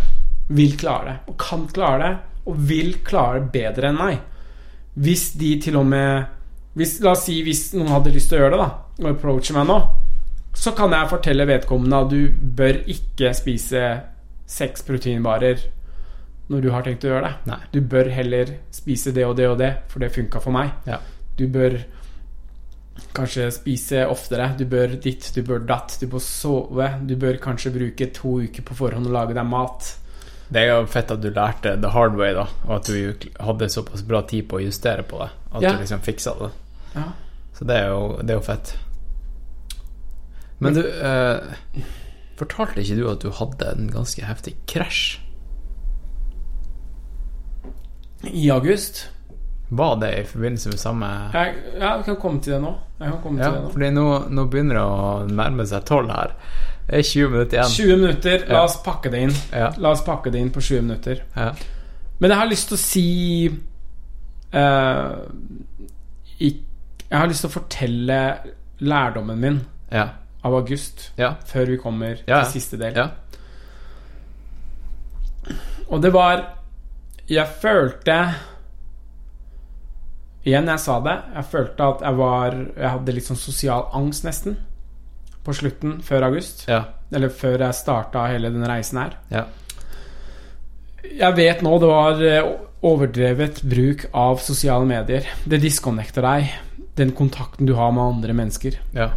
vil 0.49 0.77
klare 0.77 1.09
det. 1.09 1.17
Og 1.29 1.37
kan 1.39 1.67
klare 1.69 1.99
det, 2.03 2.13
og 2.49 2.63
vil 2.69 2.95
klare 3.05 3.43
det 3.43 3.51
bedre 3.53 3.91
enn 3.91 3.99
meg. 3.99 4.17
Hvis 4.93 5.31
de 5.37 5.55
til 5.61 5.77
og 5.79 5.85
med 5.89 6.25
hvis, 6.73 6.97
La 7.05 7.13
oss 7.13 7.27
si 7.27 7.37
hvis 7.45 7.67
noen 7.77 7.91
hadde 7.93 8.13
lyst 8.15 8.31
til 8.31 8.39
å 8.39 8.45
gjøre 8.45 8.57
det, 8.57 8.63
da, 8.63 9.03
og 9.03 9.11
approache 9.11 9.53
meg 9.53 9.67
nå, 9.69 9.77
så 10.57 10.73
kan 10.77 10.93
jeg 10.93 11.09
fortelle 11.09 11.45
vedkommende 11.49 12.01
at 12.01 12.09
du 12.09 12.49
bør 12.57 12.79
ikke 12.89 13.33
spise 13.37 13.83
seks 14.49 14.85
proteinbarer 14.85 15.61
når 16.49 16.61
du 16.65 16.69
har 16.73 16.85
tenkt 16.85 17.05
å 17.05 17.13
gjøre 17.13 17.29
det. 17.29 17.33
Nei. 17.49 17.59
Du 17.73 17.79
bør 17.93 18.09
heller 18.13 18.55
spise 18.73 19.13
det 19.15 19.25
og 19.25 19.37
det 19.37 19.47
og 19.49 19.57
det, 19.61 19.71
for 19.89 20.03
det 20.03 20.11
funka 20.13 20.41
for 20.43 20.55
meg. 20.55 20.73
Ja. 20.89 20.99
Du 21.37 21.45
bør 21.49 21.77
kanskje 23.13 23.47
spise 23.53 24.05
oftere. 24.09 24.51
Du 24.57 24.65
bør 24.69 24.95
ditt, 25.01 25.29
du 25.35 25.41
bør 25.45 25.59
datt. 25.69 25.97
Du 26.01 26.07
bør 26.11 26.21
sove. 26.23 26.87
Du 27.07 27.15
bør 27.19 27.37
kanskje 27.43 27.71
bruke 27.75 28.07
to 28.15 28.37
uker 28.47 28.65
på 28.67 28.77
forhånd 28.79 29.07
og 29.09 29.13
lage 29.15 29.35
deg 29.37 29.45
mat. 29.49 29.91
Det 30.53 30.61
er 30.61 30.73
jo 30.75 30.85
fett 30.91 31.09
at 31.13 31.21
du 31.23 31.29
lærte 31.33 31.75
the 31.81 31.89
hard 31.95 32.17
way, 32.19 32.33
da, 32.35 32.43
og 32.67 32.75
at 32.75 32.89
du 32.91 33.29
hadde 33.41 33.69
såpass 33.73 34.03
bra 34.05 34.19
tid 34.29 34.45
på 34.51 34.59
å 34.59 34.63
justere 34.65 35.01
på 35.07 35.17
det. 35.23 35.29
At 35.53 35.61
Ja. 35.63 35.71
du 35.73 35.79
liksom 35.81 36.01
fiksa 36.05 36.33
det. 36.39 36.49
Ja. 36.95 37.07
Så 37.57 37.65
det 37.65 37.77
er 37.79 37.87
jo, 37.89 38.17
det 38.21 38.29
er 38.35 38.37
jo 38.37 38.45
fett. 38.45 38.75
Men 40.59 40.73
du 40.77 40.81
eh, 40.85 41.39
Fortalte 42.37 42.81
ikke 42.81 42.95
du 42.97 43.07
at 43.11 43.21
du 43.21 43.29
hadde 43.31 43.67
en 43.71 43.89
ganske 43.93 44.21
heftig 44.25 44.55
krasj? 44.67 45.19
I 48.23 48.49
august 48.49 49.07
Var 49.75 49.95
det 50.01 50.09
i 50.19 50.23
forbindelse 50.29 50.69
med 50.69 50.79
samme 50.81 51.07
jeg, 51.33 51.53
Ja, 51.79 51.93
vi 51.97 52.03
kan 52.09 52.15
komme 52.21 52.41
til 52.43 52.53
det 52.53 52.61
nå. 52.61 52.73
Ja, 52.99 53.09
nå. 53.09 53.69
fordi 53.73 53.89
nå, 53.95 54.03
nå 54.29 54.45
begynner 54.51 54.75
det 54.77 54.83
å 54.83 55.27
nærme 55.27 55.65
seg 55.67 55.83
tolv 55.87 56.11
her. 56.13 56.33
Det 56.87 56.99
er 56.99 57.05
20 57.07 57.29
minutter 57.33 57.57
igjen. 57.57 57.71
20 57.77 58.01
minutter. 58.01 58.43
La 58.51 58.63
oss 58.67 58.75
pakke 58.85 59.09
det 59.13 59.21
inn. 59.27 59.33
Ja. 59.51 59.69
La 59.81 59.91
oss 59.95 60.03
pakke 60.05 60.31
det 60.33 60.39
inn 60.43 60.51
på 60.55 60.61
20 60.61 60.81
minutter. 60.85 61.23
Ja. 61.35 61.49
Men 62.19 62.29
jeg 62.35 62.39
har 62.39 62.51
lyst 62.51 62.67
til 62.69 62.77
å 62.77 62.81
si 62.83 63.05
uh, 64.53 65.15
Jeg 66.39 67.19
har 67.19 67.27
lyst 67.31 67.43
til 67.45 67.49
å 67.51 67.55
fortelle 67.57 68.19
lærdommen 68.83 69.39
min 69.39 69.61
Ja. 69.91 70.07
av 70.43 70.53
august 70.59 71.11
Ja. 71.17 71.33
før 71.45 71.65
vi 71.71 71.77
kommer 71.77 72.15
til 72.25 72.45
siste 72.51 72.77
del. 72.77 72.93
ja. 72.95 73.07
Og 75.89 76.01
det 76.01 76.13
var 76.13 76.43
Jeg 77.29 77.47
følte 77.61 78.33
Igjen, 80.43 80.67
jeg 80.67 80.81
sa 80.83 80.99
det. 81.03 81.15
Jeg 81.37 81.49
følte 81.53 81.87
at 81.87 82.01
jeg 82.03 82.19
var 82.19 82.55
Jeg 82.55 82.89
hadde 82.89 83.15
litt 83.15 83.27
sånn 83.29 83.39
sosial 83.39 83.87
angst, 83.95 84.25
nesten. 84.27 84.57
På 85.43 85.55
slutten, 85.55 85.97
før 86.03 86.29
august. 86.29 86.65
Ja. 86.67 86.83
Eller 87.13 87.31
før 87.31 87.65
jeg 87.67 87.77
starta 87.79 88.27
hele 88.31 88.51
den 88.51 88.67
reisen 88.67 88.99
her. 88.99 89.17
Ja. 89.31 89.45
Jeg 91.03 91.35
vet 91.35 91.63
nå 91.63 91.73
det 91.83 91.89
var 91.89 92.21
eh, 92.23 92.53
overdrevet 92.83 93.63
bruk 93.67 94.07
av 94.15 94.39
sosiale 94.43 94.87
medier. 94.87 95.27
Det 95.47 95.59
disconnecter 95.63 96.23
deg. 96.23 96.53
Den 96.95 97.11
kontakten 97.17 97.67
du 97.67 97.75
har 97.75 97.91
med 97.91 98.03
andre 98.03 98.35
mennesker. 98.37 98.79
ja. 98.95 99.11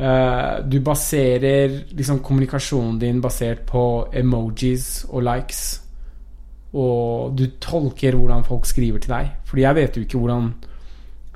Eh, 0.00 0.64
du 0.64 0.80
baserer 0.80 1.68
liksom 1.92 2.22
kommunikasjonen 2.24 2.98
din 2.98 3.20
basert 3.20 3.66
på 3.68 4.08
emojis 4.16 5.04
og 5.10 5.22
likes. 5.26 5.79
Og 6.70 7.36
du 7.38 7.46
tolker 7.62 8.14
hvordan 8.14 8.44
folk 8.46 8.68
skriver 8.68 9.02
til 9.02 9.14
deg. 9.14 9.30
Fordi 9.48 9.64
jeg 9.64 9.78
vet 9.78 9.96
jo 9.96 10.02
ikke 10.06 10.18
hvordan 10.18 10.52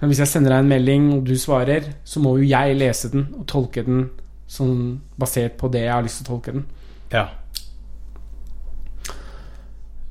Men 0.01 0.11
Hvis 0.11 0.19
jeg 0.19 0.29
sender 0.29 0.51
deg 0.51 0.59
en 0.59 0.69
melding, 0.69 1.05
og 1.15 1.27
du 1.27 1.37
svarer, 1.39 1.87
så 2.05 2.21
må 2.21 2.35
jo 2.37 2.45
jeg 2.45 2.75
lese 2.77 3.09
den 3.13 3.29
og 3.39 3.47
tolke 3.49 3.85
den 3.87 4.11
sånn 4.51 5.01
basert 5.17 5.55
på 5.57 5.71
det 5.73 5.87
jeg 5.87 5.95
har 5.95 6.03
lyst 6.05 6.21
til 6.21 6.27
å 6.27 6.33
tolke 6.35 6.53
den. 6.53 6.67
ja. 7.15 7.25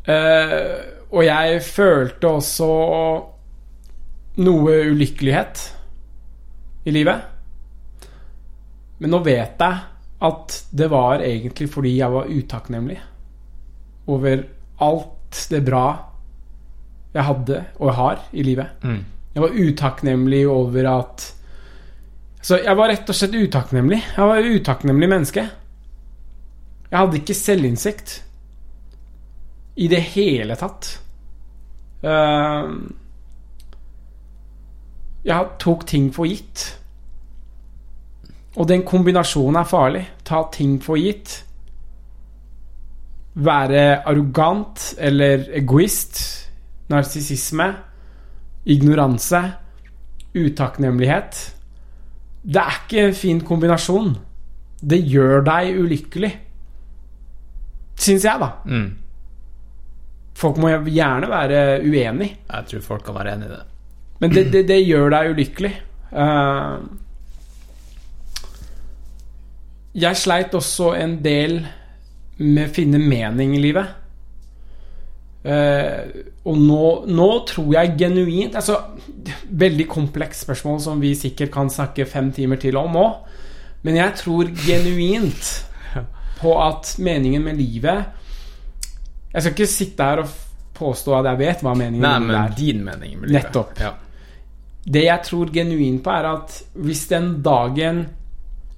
Uh, 0.04 1.04
og 1.14 1.22
jeg 1.24 1.62
følte 1.62 2.28
også 2.28 2.70
noe 4.44 4.78
ulykkelighet 4.90 5.62
i 6.90 6.94
livet. 6.96 7.22
Men 9.00 9.14
nå 9.14 9.20
vet 9.24 9.62
jeg 9.62 9.80
at 10.24 10.58
det 10.72 10.90
var 10.92 11.22
egentlig 11.22 11.70
fordi 11.72 11.98
jeg 11.98 12.12
var 12.12 12.32
utakknemlig 12.32 12.98
over 14.10 14.44
alt 14.83 15.48
det 15.49 15.64
bra 15.66 15.85
jeg 17.14 17.26
hadde 17.28 17.60
og 17.80 17.94
har 17.98 18.24
i 18.33 18.44
livet. 18.46 18.83
Mm. 18.83 19.01
Jeg 19.33 19.42
var 19.42 19.58
utakknemlig 19.58 20.44
over 20.49 20.90
at 20.99 21.33
Så 22.44 22.58
jeg 22.60 22.76
var 22.78 22.90
rett 22.92 23.08
og 23.10 23.16
slett 23.16 23.35
utakknemlig. 23.40 24.01
Jeg 24.17 24.28
var 24.28 24.38
et 24.38 24.58
utakknemlig 24.60 25.08
menneske. 25.10 25.46
Jeg 26.92 26.99
hadde 26.99 27.17
ikke 27.22 27.33
selvinnsikt 27.33 28.17
i 29.80 29.88
det 29.88 30.01
hele 30.14 30.58
tatt. 30.60 30.90
Eh, 32.03 32.74
jeg 35.24 35.48
tok 35.64 35.88
ting 35.88 36.12
for 36.14 36.28
gitt. 36.28 36.66
Og 38.60 38.67
den 38.67 38.83
kombinasjonen 38.85 39.62
er 39.62 39.69
farlig. 39.72 40.03
Ta 40.28 40.44
ting 40.51 40.78
for 40.83 40.99
gitt. 40.99 41.46
Være 43.33 44.03
arrogant 44.06 44.94
eller 44.98 45.48
egoist. 45.58 46.22
Narsissisme. 46.90 47.72
Ignoranse. 48.66 49.42
Utakknemlighet. 50.35 51.42
Det 52.44 52.62
er 52.62 52.80
ikke 52.83 53.08
en 53.08 53.16
fin 53.16 53.40
kombinasjon. 53.42 54.16
Det 54.83 54.99
gjør 55.08 55.46
deg 55.48 55.78
ulykkelig. 55.80 56.32
Syns 57.96 58.26
jeg, 58.26 58.42
da. 58.42 58.49
Mm. 58.66 58.90
Folk 60.35 60.58
må 60.60 60.72
gjerne 60.90 61.30
være 61.30 61.60
uenig, 61.85 62.33
Jeg 62.49 62.66
tror 62.69 62.82
folk 62.82 63.06
kan 63.06 63.16
være 63.16 63.35
enig 63.35 63.46
i 63.46 63.49
det. 63.53 63.62
men 64.19 64.32
det, 64.33 64.44
det, 64.53 64.67
det 64.67 64.80
gjør 64.88 65.10
deg 65.14 65.30
ulykkelig. 65.30 65.72
Uh, 66.12 66.82
jeg 69.94 70.17
sleit 70.17 70.53
også 70.53 70.94
en 70.98 71.24
del 71.24 71.67
med 72.38 72.69
å 72.69 72.74
finne 72.74 73.01
mening 73.01 73.53
i 73.58 73.62
livet. 73.62 73.99
Uh, 75.44 76.24
og 76.48 76.56
nå, 76.56 76.83
nå 77.12 77.26
tror 77.49 77.74
jeg 77.76 77.98
genuint 77.99 78.53
Altså, 78.56 78.78
veldig 79.51 79.90
komplekst 79.92 80.46
spørsmål 80.46 80.78
som 80.80 81.01
vi 81.03 81.10
sikkert 81.19 81.51
kan 81.51 81.67
snakke 81.67 82.06
fem 82.08 82.30
timer 82.32 82.62
til 82.62 82.80
om 82.80 82.96
òg. 82.96 83.17
Men 83.83 83.99
jeg 83.99 84.16
tror 84.22 84.53
genuint 84.64 85.49
på 86.40 86.53
at 86.64 86.94
meningen 87.03 87.44
med 87.44 87.60
livet 87.60 88.06
Jeg 89.33 89.44
skal 89.44 89.51
ikke 89.51 89.67
sitte 89.67 90.08
her 90.08 90.24
og 90.24 90.32
påstå 90.80 91.17
at 91.19 91.28
jeg 91.33 91.42
vet 91.44 91.66
hva 91.67 91.76
meningen 91.76 92.08
Nei, 92.08 92.16
med 92.24 92.32
livet 92.32 92.46
er. 92.46 92.56
din 92.62 92.80
mening 92.88 93.19
med 93.19 93.28
livet. 93.33 93.44
Nettopp. 93.44 93.83
Ja. 93.83 93.92
Det 94.96 95.03
jeg 95.06 95.28
tror 95.28 95.51
genuint 95.53 96.01
på, 96.03 96.16
er 96.16 96.30
at 96.32 96.56
hvis 96.80 97.03
den 97.12 97.33
dagen 97.44 98.06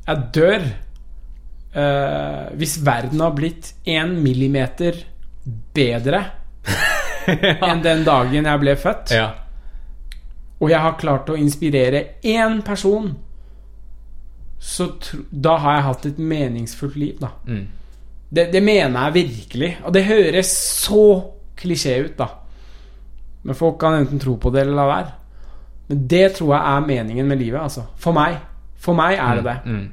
jeg 0.06 0.26
dør 0.34 0.66
eh, 1.76 2.46
Hvis 2.58 2.78
verden 2.86 3.22
har 3.24 3.36
blitt 3.36 3.74
én 3.86 4.16
millimeter 4.24 4.98
bedre 5.76 6.24
enn 7.70 7.84
den 7.84 8.04
dagen 8.06 8.48
jeg 8.48 8.62
ble 8.62 8.76
født, 8.78 9.14
ja. 9.14 9.28
og 10.60 10.72
jeg 10.72 10.82
har 10.82 10.98
klart 11.02 11.30
å 11.30 11.38
inspirere 11.38 12.02
én 12.26 12.60
person, 12.66 13.12
så 14.62 14.88
da 15.30 15.58
har 15.62 15.78
jeg 15.78 15.86
hatt 15.90 16.08
et 16.10 16.22
meningsfullt 16.22 16.98
liv, 16.98 17.20
da. 17.22 17.32
Mm. 17.46 17.66
Det, 18.30 18.48
det 18.54 18.62
mener 18.66 19.08
jeg 19.08 19.14
virkelig. 19.14 19.70
Og 19.86 19.94
det 19.94 20.06
høres 20.08 20.50
så 20.82 21.06
klisjé 21.58 22.00
ut, 22.08 22.16
da. 22.18 22.30
Men 23.46 23.58
folk 23.58 23.78
kan 23.82 24.00
enten 24.00 24.22
tro 24.22 24.36
på 24.42 24.50
det 24.54 24.64
eller 24.66 24.80
la 24.80 24.88
være. 24.90 25.12
Men 25.90 26.08
det 26.10 26.26
tror 26.38 26.56
jeg 26.56 26.74
er 26.74 26.88
meningen 26.88 27.30
med 27.30 27.42
livet, 27.42 27.62
altså. 27.62 27.86
For 28.02 28.16
meg. 28.18 28.40
For 28.82 28.98
meg 28.98 29.20
er 29.22 29.40
det 29.40 29.46
det. 29.46 29.58
Mm. 29.66 29.86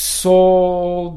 Så 0.00 0.34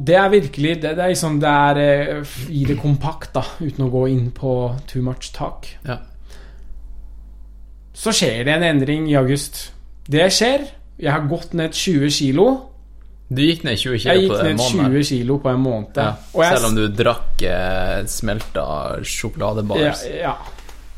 det 0.03 0.15
er 0.19 0.31
virkelig 0.33 0.73
Det, 0.81 0.89
det 0.97 1.03
er 1.05 1.11
liksom 1.13 1.37
Det 1.39 1.51
er 1.51 1.77
eh, 1.83 2.33
i 2.51 2.65
det 2.67 2.75
kompakt, 2.81 3.29
da, 3.35 3.43
uten 3.61 3.85
å 3.85 3.91
gå 3.93 4.01
inn 4.11 4.25
på 4.35 4.55
too 4.89 5.03
much 5.05 5.31
talk. 5.35 5.69
Ja. 5.87 6.01
Så 7.93 8.11
skjer 8.15 8.43
det 8.43 8.57
en 8.57 8.65
endring 8.67 9.05
i 9.11 9.15
august. 9.15 9.69
Det 10.09 10.25
skjer. 10.33 10.65
Jeg 10.99 11.13
har 11.13 11.27
gått 11.29 11.53
ned 11.55 11.71
20 11.77 12.11
kilo. 12.11 12.47
Du 13.33 13.39
gikk 13.41 13.63
ned 13.63 13.79
20 13.79 14.01
kilo, 14.03 14.13
Jeg 14.17 14.29
på 14.29 14.41
ned 14.43 14.59
20 14.59 15.07
kilo 15.07 15.37
på 15.41 15.53
en 15.53 15.63
måned. 15.63 15.97
Ja. 16.01 16.49
Selv 16.51 16.71
om 16.71 16.75
du 16.77 16.83
drakk 16.91 17.45
eh, 17.47 18.03
smelta 18.11 18.65
ja, 18.97 18.99
sjokoladebars. 19.07 20.03
ja, 20.09 20.35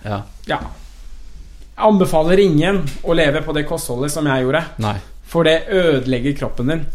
Ja. 0.03 0.21
ja. 0.49 0.59
Jeg 1.75 1.83
anbefaler 1.91 2.39
ingen 2.39 2.81
å 3.03 3.13
leve 3.13 3.43
på 3.43 3.53
det 3.53 3.65
kostholdet 3.67 4.13
som 4.13 4.25
jeg 4.31 4.45
gjorde. 4.47 4.63
Nei. 4.81 4.95
For 5.27 5.45
det 5.47 5.65
ødelegger 5.69 6.37
kroppen 6.39 6.71
din. 6.71 6.85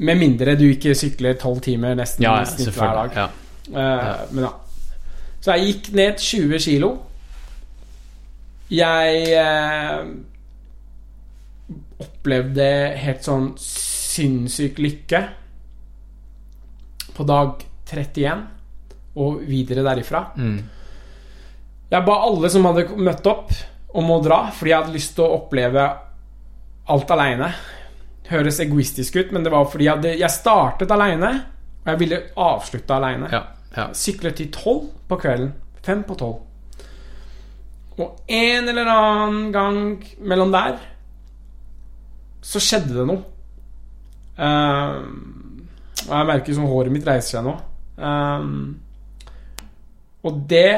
Med 0.00 0.16
mindre 0.20 0.56
du 0.56 0.66
ikke 0.70 0.94
sykler 0.96 1.36
12 1.36 1.60
timer 1.68 1.94
nesten 1.98 2.24
Ja, 2.24 2.38
ja, 2.40 2.48
snitt 2.48 2.72
hver 2.76 2.96
dag. 3.02 3.16
Ja. 3.16 3.28
Eh, 3.70 4.26
Men 4.32 4.46
ja. 4.48 4.52
Så 5.40 5.56
jeg 5.56 5.70
gikk 5.70 5.92
ned 5.96 6.20
20 6.20 6.60
kilo. 6.60 6.90
Jeg 8.70 9.22
uh, 9.40 10.04
opplevde 12.04 12.66
helt 13.00 13.24
sånn 13.26 13.48
sinnssyk 13.58 14.78
lykke 14.78 15.22
på 17.16 17.26
dag 17.26 17.64
31 17.88 18.44
og 19.20 19.40
videre 19.48 19.82
derifra. 19.86 20.22
Mm. 20.36 20.60
Jeg 21.90 22.06
ba 22.06 22.20
alle 22.28 22.52
som 22.52 22.68
hadde 22.68 22.86
møtt 23.00 23.26
opp, 23.26 23.50
om 23.98 24.12
å 24.14 24.20
dra, 24.22 24.44
fordi 24.54 24.70
jeg 24.70 24.78
hadde 24.84 24.94
lyst 24.94 25.16
til 25.16 25.24
å 25.26 25.40
oppleve 25.40 25.88
alt 26.94 27.10
aleine. 27.10 27.48
Høres 28.30 28.60
egoistisk 28.62 29.16
ut, 29.16 29.32
men 29.34 29.46
det 29.46 29.52
var 29.52 29.66
fordi 29.70 29.88
jeg, 29.88 30.18
jeg 30.20 30.30
startet 30.30 30.92
aleine, 30.94 31.32
og 31.82 31.90
jeg 31.92 32.00
ville 32.02 32.20
avslutte 32.38 32.94
aleine. 32.94 33.30
Ja. 33.32 33.42
ja. 33.76 33.88
Syklet 33.96 34.38
til 34.38 34.52
tolv 34.54 34.86
på 35.10 35.18
kvelden. 35.18 35.52
Fem 35.82 36.04
på 36.06 36.14
tolv. 36.20 36.38
Og 38.00 38.22
en 38.30 38.68
eller 38.70 38.88
annen 38.88 39.50
gang 39.52 39.80
mellom 40.20 40.52
der 40.54 40.78
så 42.40 42.60
skjedde 42.62 42.96
det 42.96 43.08
noe. 43.08 43.24
Um, 44.40 45.66
og 46.06 46.14
jeg 46.14 46.28
merker 46.30 46.56
som 46.56 46.68
håret 46.70 46.94
mitt 46.94 47.08
reiser 47.08 47.36
seg 47.36 47.44
nå. 47.44 47.56
Um, 48.00 48.78
og 50.24 50.40
det 50.48 50.72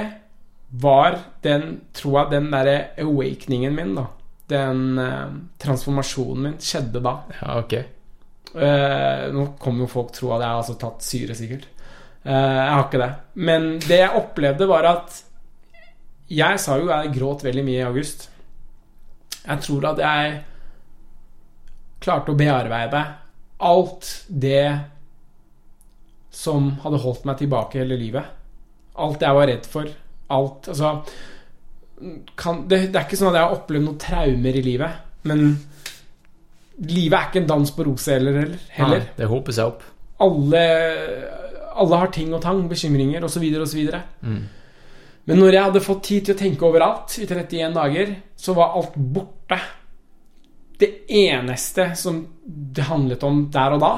var 0.83 1.19
den, 1.45 1.83
tror 1.95 2.19
jeg, 2.19 2.33
den 2.33 2.51
derre 2.53 2.77
awakeningen 3.03 3.77
min, 3.77 3.95
da. 3.99 4.09
Den 4.53 5.01
eh, 5.01 5.35
transformasjonen 5.63 6.47
min 6.49 6.57
skjedde 6.61 7.03
da. 7.05 7.17
ja, 7.41 7.59
ok. 7.63 7.75
Eh, 8.53 9.27
nå 9.33 9.47
kommer 9.61 9.87
jo 9.87 9.93
folk 9.95 10.13
tro 10.13 10.35
at 10.35 10.43
jeg 10.43 10.51
har 10.51 10.61
altså 10.61 10.77
tatt 10.81 11.07
syre, 11.07 11.37
sikkert. 11.37 11.69
Eh, 12.23 12.33
jeg 12.33 12.73
har 12.75 12.85
ikke 12.87 13.03
det. 13.03 13.13
Men 13.35 13.69
det 13.83 14.01
jeg 14.03 14.23
opplevde, 14.23 14.69
var 14.71 14.89
at 14.91 15.21
Jeg 16.33 16.61
sa 16.63 16.79
jo 16.81 16.87
jeg 16.89 17.13
gråt 17.13 17.43
veldig 17.45 17.65
mye 17.67 17.81
i 17.83 17.85
august. 17.85 18.31
Jeg 19.43 19.65
tror 19.67 19.89
at 19.91 19.99
jeg 20.01 20.39
klarte 22.03 22.33
å 22.33 22.39
bearbeide 22.39 23.03
alt 23.63 24.09
det 24.29 24.71
som 26.33 26.71
hadde 26.83 27.03
holdt 27.03 27.27
meg 27.29 27.43
tilbake 27.43 27.83
hele 27.83 27.99
livet. 28.01 28.25
Alt 28.97 29.21
jeg 29.23 29.37
var 29.37 29.51
redd 29.51 29.69
for. 29.69 29.91
Alt 30.33 30.71
Altså 30.73 30.95
kan, 32.39 32.65
det, 32.69 32.79
det 32.93 32.99
er 33.01 33.07
ikke 33.07 33.19
sånn 33.21 33.31
at 33.33 33.39
jeg 33.41 33.47
har 33.49 33.57
opplevd 33.57 33.87
noen 33.87 34.01
traumer 34.03 34.59
i 34.59 34.63
livet, 34.65 34.97
men 35.29 35.45
livet 36.83 37.17
er 37.19 37.29
ikke 37.29 37.43
en 37.43 37.51
dans 37.51 37.71
på 37.77 37.85
roser 37.87 38.19
heller. 38.19 38.57
heller. 38.75 39.05
Nei, 39.05 39.15
det 39.19 39.29
hoper 39.31 39.55
seg 39.57 39.71
opp. 39.75 39.85
Alle, 40.23 40.63
alle 41.79 42.01
har 42.03 42.11
ting 42.15 42.33
og 42.35 42.43
tang, 42.45 42.65
bekymringer 42.71 43.25
osv. 43.27 43.45
osv. 43.63 43.83
Mm. 44.23 44.43
Men 45.31 45.39
når 45.39 45.55
jeg 45.55 45.67
hadde 45.69 45.85
fått 45.85 46.03
tid 46.09 46.25
til 46.27 46.35
å 46.35 46.41
tenke 46.41 46.67
over 46.67 46.83
alt 46.87 47.15
i 47.23 47.27
31 47.29 47.77
dager, 47.77 48.15
så 48.37 48.55
var 48.59 48.75
alt 48.79 48.97
borte. 48.97 49.59
Det 50.83 50.89
eneste 51.15 51.93
som 51.99 52.25
det 52.45 52.89
handlet 52.89 53.23
om 53.23 53.45
der 53.55 53.77
og 53.77 53.85
da, 53.85 53.93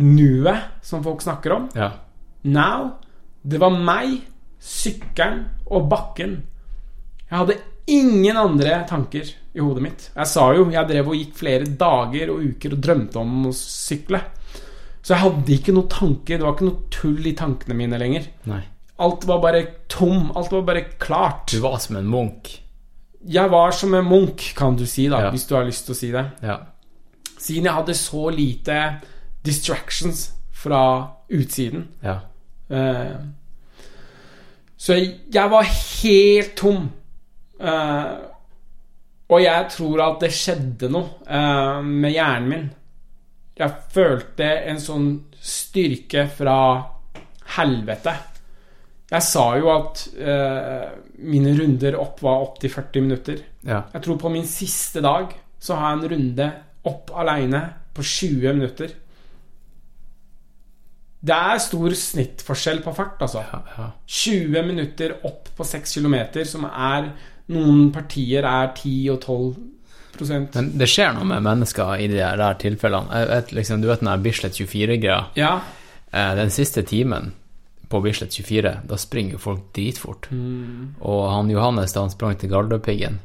nuet, 0.00 0.68
som 0.86 1.02
folk 1.04 1.22
snakker 1.24 1.52
om, 1.56 1.68
Ja. 1.74 1.90
now, 2.44 2.92
det 3.42 3.58
var 3.60 3.74
meg, 3.74 4.20
sykkelen 4.60 5.46
og 5.66 5.88
bakken. 5.90 6.42
Jeg 7.30 7.38
hadde 7.38 7.56
ingen 7.90 8.36
andre 8.36 8.80
tanker 8.88 9.28
i 9.54 9.60
hodet 9.62 9.82
mitt. 9.82 10.08
Jeg 10.16 10.26
sa 10.30 10.48
jo, 10.54 10.68
jeg 10.70 10.88
drev 10.88 11.08
og 11.10 11.16
gikk 11.18 11.34
flere 11.40 11.66
dager 11.78 12.30
og 12.34 12.42
uker 12.52 12.74
og 12.76 12.82
drømte 12.86 13.18
om 13.22 13.46
å 13.50 13.52
sykle. 13.56 14.20
Så 15.00 15.14
jeg 15.14 15.22
hadde 15.24 15.54
ikke 15.56 15.72
noe 15.74 15.88
tanker, 15.90 16.36
det 16.38 16.44
var 16.46 16.56
ikke 16.56 16.68
noe 16.68 16.90
tull 16.92 17.26
i 17.30 17.34
tankene 17.38 17.76
mine 17.78 17.98
lenger. 18.02 18.26
Nei. 18.50 18.60
Alt 19.00 19.24
var 19.30 19.40
bare 19.40 19.62
tom, 19.88 20.28
alt 20.36 20.50
var 20.52 20.66
bare 20.68 20.82
klart. 21.00 21.46
Du 21.54 21.62
var 21.64 21.78
som 21.80 21.96
en 21.96 22.10
munk. 22.10 22.50
Jeg 23.26 23.50
var 23.52 23.72
som 23.72 23.94
en 23.96 24.04
munk, 24.04 24.44
kan 24.56 24.76
du 24.76 24.84
si, 24.86 25.06
da, 25.08 25.22
Ja. 25.26 25.30
hvis 25.30 25.46
du 25.48 25.54
har 25.56 25.64
lyst 25.64 25.86
til 25.86 25.94
å 25.94 25.98
si 25.98 26.10
det. 26.12 26.26
Ja. 26.42 26.58
Siden 27.38 27.64
jeg 27.64 27.72
hadde 27.74 27.94
så 27.96 28.28
lite 28.30 29.00
distractions 29.44 30.32
fra 30.52 30.82
utsiden. 31.32 31.88
Ja. 32.04 32.18
Eh, 32.70 33.16
så 34.76 34.94
jeg, 34.96 35.14
jeg 35.32 35.50
var 35.52 35.62
helt 35.64 36.54
tom. 36.56 36.90
Eh, 37.60 38.12
og 39.30 39.42
jeg 39.44 39.66
tror 39.76 40.02
at 40.06 40.24
det 40.24 40.32
skjedde 40.34 40.90
noe 40.90 41.20
eh, 41.28 41.80
med 41.86 42.14
hjernen 42.14 42.48
min. 42.50 42.70
Jeg 43.60 43.92
følte 43.92 44.48
en 44.70 44.80
sånn 44.80 45.10
styrke 45.36 46.24
fra 46.32 46.56
helvete. 47.58 48.14
Jeg 49.10 49.26
sa 49.26 49.44
jo 49.58 49.70
at 49.72 50.04
eh, 50.22 50.88
mine 51.26 51.52
runder 51.58 51.98
opp 51.98 52.22
var 52.24 52.46
opptil 52.46 52.72
40 52.72 53.06
minutter. 53.06 53.44
Ja. 53.66 53.84
Jeg 53.92 54.04
tror 54.06 54.18
på 54.22 54.32
min 54.32 54.46
siste 54.48 55.02
dag 55.04 55.34
så 55.60 55.76
har 55.76 55.92
jeg 55.92 56.00
en 56.00 56.12
runde 56.14 56.50
opp 56.88 57.10
aleine 57.20 57.62
på 57.94 58.04
20 58.06 58.54
minutter. 58.56 58.94
Det 61.20 61.36
er 61.36 61.60
stor 61.60 61.92
snittforskjell 62.00 62.80
på 62.84 62.94
fart, 62.96 63.20
altså. 63.26 63.42
Ja. 63.44 63.60
ja. 63.76 63.88
20 64.06 64.62
minutter 64.70 65.18
opp 65.28 65.50
på 65.58 65.66
6 65.68 65.98
km, 65.98 66.16
som 66.48 66.64
er 66.70 67.10
Noen 67.50 67.90
partier 67.94 68.46
er 68.46 68.70
10 68.76 68.94
og 69.14 69.20
12 69.20 69.56
prosent. 70.16 70.54
Men 70.54 70.70
det 70.78 70.88
skjer 70.90 71.14
noe 71.16 71.24
med 71.26 71.42
mennesker 71.46 71.96
i 72.02 72.06
de 72.10 72.20
der 72.20 72.54
tilfellene. 72.60 73.24
Vet, 73.30 73.52
liksom, 73.56 73.80
du 73.82 73.88
vet 73.90 74.00
den 74.04 74.10
der 74.12 74.22
Bislett 74.22 74.54
24-greia? 74.58 75.24
Ja. 75.38 75.52
Eh, 76.12 76.34
den 76.38 76.50
siste 76.54 76.82
timen 76.86 77.32
på 77.90 78.00
Bislett 78.04 78.34
24, 78.36 78.74
da 78.86 78.96
springer 79.00 79.32
jo 79.34 79.42
folk 79.42 79.64
dritfort. 79.74 80.28
Mm. 80.30 80.94
Og 81.00 81.24
han 81.32 81.50
Johannes, 81.50 81.92
da 81.96 82.04
han 82.04 82.12
sprang 82.14 82.36
til 82.38 82.50
Gardøpiggen, 82.52 83.18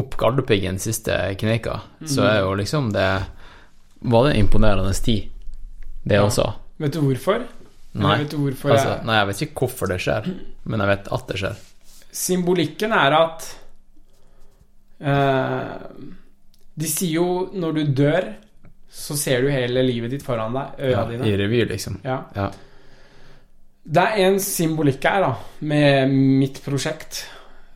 opp 0.00 0.16
Gardøpiggen 0.16 0.78
siste 0.80 1.12
kneika, 1.40 1.80
så 2.06 2.22
Mm. 2.22 2.30
er 2.30 2.40
jo 2.40 2.54
liksom 2.54 2.92
det 2.92 3.08
Var 4.02 4.24
det 4.24 4.30
en 4.36 4.46
imponerende 4.46 4.94
tid, 5.04 5.28
det 6.08 6.14
Ja. 6.16 6.22
også? 6.24 6.54
Vet 6.78 6.92
du 6.92 7.00
hvorfor? 7.02 7.42
Nei. 7.92 8.18
Vet 8.18 8.30
du 8.30 8.38
hvorfor 8.38 8.70
Altså, 8.70 8.96
jeg 8.96 9.04
nei, 9.04 9.14
jeg 9.18 9.26
vet 9.26 9.42
ikke 9.42 9.54
hvorfor 9.66 9.88
det 9.88 9.98
skjer, 10.00 10.34
men 10.64 10.80
jeg 10.80 10.88
vet 10.88 11.08
at 11.12 11.26
det 11.28 11.36
skjer. 11.36 11.56
Symbolikken 12.12 12.92
er 12.96 13.14
at 13.14 13.44
eh, 14.98 15.74
De 16.80 16.88
sier 16.90 17.12
jo 17.20 17.26
når 17.54 17.76
du 17.76 17.82
dør, 18.02 18.26
så 18.90 19.14
ser 19.18 19.44
du 19.44 19.50
hele 19.52 19.84
livet 19.86 20.10
ditt 20.16 20.24
foran 20.26 20.54
deg. 20.56 20.80
Øya 20.80 20.96
Ja, 20.96 21.04
dine. 21.10 21.28
I 21.30 21.36
revy, 21.38 21.60
liksom. 21.70 22.00
Ja. 22.04 22.24
Ja. 22.34 22.48
Det 23.90 24.02
er 24.02 24.24
en 24.26 24.40
symbolikk 24.42 25.04
her, 25.06 25.20
da, 25.24 25.30
med 25.66 26.10
mitt 26.14 26.58
prosjekt, 26.64 27.22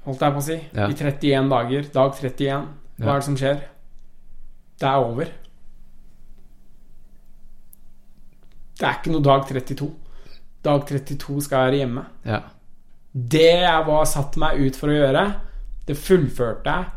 holdt 0.05 0.21
jeg 0.27 0.35
på 0.35 0.43
å 0.43 0.47
si. 0.49 0.59
Ja. 0.75 0.89
I 0.91 0.95
31 0.99 1.49
dager. 1.53 1.87
Dag 1.95 2.19
31. 2.19 2.67
Hva 2.99 3.15
er 3.15 3.23
det 3.23 3.27
som 3.29 3.39
skjer? 3.39 3.63
Det 4.79 4.89
er 4.91 5.07
over. 5.07 5.31
Det 8.75 8.87
er 8.89 8.99
ikke 8.99 9.15
noe 9.15 9.23
dag 9.25 9.47
32. 9.49 9.89
Dag 10.65 10.85
32 10.89 11.41
skal 11.47 11.59
jeg 11.63 11.71
være 11.71 11.81
hjemme. 11.85 12.05
Ja. 12.27 12.41
Det 13.15 13.51
jeg 13.63 13.87
var 13.87 14.07
satt 14.11 14.37
meg 14.43 14.59
ut 14.59 14.77
for 14.77 14.91
å 14.91 14.99
gjøre, 14.99 15.25
det 15.87 15.95
fullførte 16.01 16.73
jeg 16.73 16.93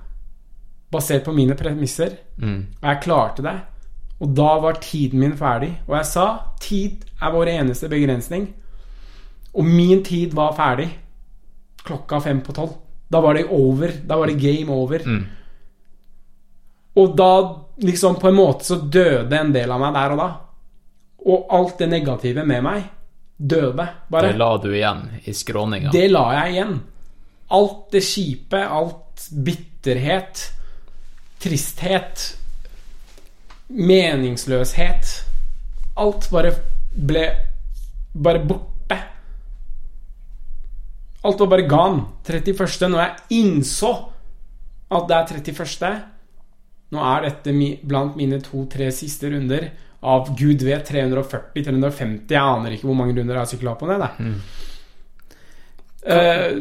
basert 0.91 1.25
på 1.27 1.33
mine 1.35 1.55
premisser. 1.59 2.15
Mm. 2.41 2.61
Og 2.79 2.87
jeg 2.89 3.03
klarte 3.03 3.45
det. 3.45 3.57
Og 4.23 4.31
da 4.33 4.55
var 4.63 4.79
tiden 4.81 5.21
min 5.21 5.35
ferdig. 5.37 5.75
Og 5.85 5.97
jeg 5.99 6.09
sa 6.09 6.27
tid 6.63 7.05
er 7.21 7.33
vår 7.35 7.51
eneste 7.53 7.89
begrensning. 7.91 8.47
Og 9.57 9.65
min 9.67 10.03
tid 10.05 10.33
var 10.37 10.55
ferdig 10.57 10.89
klokka 11.87 12.19
fem 12.23 12.41
på 12.43 12.55
tolv. 12.55 12.75
Da 13.07 13.21
var 13.23 13.37
det 13.37 13.47
over. 13.53 13.93
Da 14.03 14.17
var 14.17 14.27
det 14.27 14.41
game 14.41 14.73
over. 14.73 15.05
Mm. 15.05 15.23
Og 16.97 17.15
da 17.17 17.31
liksom 17.85 18.17
på 18.17 18.31
en 18.31 18.39
måte 18.39 18.65
så 18.65 18.79
døde 18.81 19.37
en 19.37 19.53
del 19.53 19.71
av 19.71 19.81
meg 19.81 19.93
der 19.95 20.15
og 20.15 20.21
da. 20.23 20.29
Og 21.27 21.51
alt 21.53 21.77
det 21.81 21.91
negative 21.91 22.45
med 22.47 22.65
meg 22.65 22.87
døde. 23.37 23.87
Bare. 24.09 24.31
Det 24.31 24.37
la 24.37 24.49
du 24.57 24.69
igjen 24.73 25.03
i 25.23 25.33
skråninga. 25.33 25.91
Det 25.93 26.07
la 26.11 26.25
jeg 26.39 26.55
igjen. 26.55 26.79
Alt 27.57 27.91
det 27.93 28.03
kjipe, 28.03 28.59
alt 28.59 29.27
bitterhet, 29.31 30.41
tristhet, 31.41 32.25
meningsløshet 33.67 35.13
Alt 35.97 36.27
bare 36.29 36.51
ble 36.93 37.23
bare 38.13 38.41
borte. 38.45 38.97
Alt 41.25 41.41
var 41.41 41.49
bare 41.49 41.65
gone. 41.69 42.03
31. 42.27 42.89
Når 42.91 43.01
jeg 43.01 43.39
innså 43.39 43.89
at 44.93 45.09
det 45.09 45.17
er 45.17 45.33
31. 45.41 45.89
Nå 46.93 47.01
er 47.03 47.25
dette 47.25 47.55
blant 47.89 48.15
mine 48.19 48.39
to-tre 48.45 48.91
siste 48.95 49.31
runder 49.33 49.71
av 50.01 50.29
gud 50.37 50.61
vet 50.61 50.89
340-350. 50.91 52.27
Jeg 52.29 52.41
aner 52.41 52.75
ikke 52.75 52.87
hvor 52.89 52.97
mange 52.99 53.15
runder 53.17 53.33
jeg 53.33 53.41
har 53.41 53.49
sykla 53.49 53.73
på 53.79 53.87
ned. 53.89 54.03
Mm. 54.21 54.35
Uh, 56.07 56.51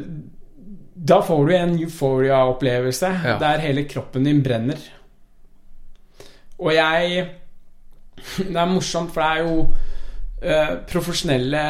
da 0.97 1.19
får 1.23 1.43
du 1.47 1.53
en 1.57 1.75
euphoria-opplevelse 1.79 3.11
Ja. 3.25 3.35
der 3.39 3.59
hele 3.63 3.85
kroppen 3.85 4.25
din 4.25 4.43
brenner. 4.43 4.79
Og 6.59 6.73
jeg 6.73 7.29
Det 8.39 8.57
er 8.57 8.67
morsomt, 8.67 9.13
for 9.13 9.21
det 9.21 9.29
er 9.29 9.43
jo 9.45 9.57
uh, 9.61 10.77
Profesjonelle 10.89 11.61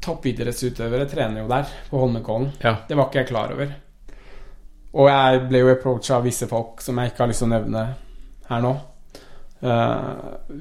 toppidrettsutøvere 0.00 1.04
trener 1.10 1.42
jo 1.42 1.48
der, 1.48 1.68
på 1.90 1.98
Holmenkollen. 2.00 2.52
Ja. 2.64 2.76
Det 2.88 2.96
var 2.96 3.10
ikke 3.10 3.18
jeg 3.20 3.28
klar 3.28 3.52
over. 3.52 3.74
Og 4.94 5.08
jeg 5.08 5.44
ble 5.48 5.58
jo 5.62 5.70
approacha 5.72 6.16
av 6.16 6.24
visse 6.24 6.48
folk 6.48 6.80
som 6.84 6.98
jeg 6.98 7.12
ikke 7.12 7.22
har 7.22 7.28
lyst 7.30 7.44
til 7.44 7.48
å 7.50 7.54
nevne 7.54 7.84
her 8.48 8.64
nå. 8.64 8.72
Eh, 9.62 10.02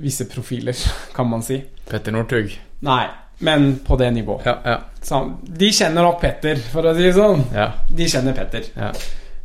visse 0.02 0.26
profiler, 0.30 0.78
kan 1.18 1.28
man 1.30 1.42
si. 1.44 1.58
Petter 1.90 2.12
Northug. 2.14 2.54
Nei, 2.86 3.08
men 3.42 3.80
på 3.86 3.98
det 3.98 4.12
nivået. 4.14 4.46
Ja, 4.46 4.58
ja. 4.66 4.76
Så 5.02 5.24
de 5.42 5.72
kjenner 5.74 6.06
nok 6.06 6.20
Petter, 6.22 6.60
for 6.72 6.86
å 6.86 6.94
si 6.96 7.08
det 7.08 7.16
sånn. 7.18 7.42
ja, 7.56 7.72
De 7.90 8.06
kjenner 8.12 8.36
Petter. 8.38 8.70
ja. 8.78 8.92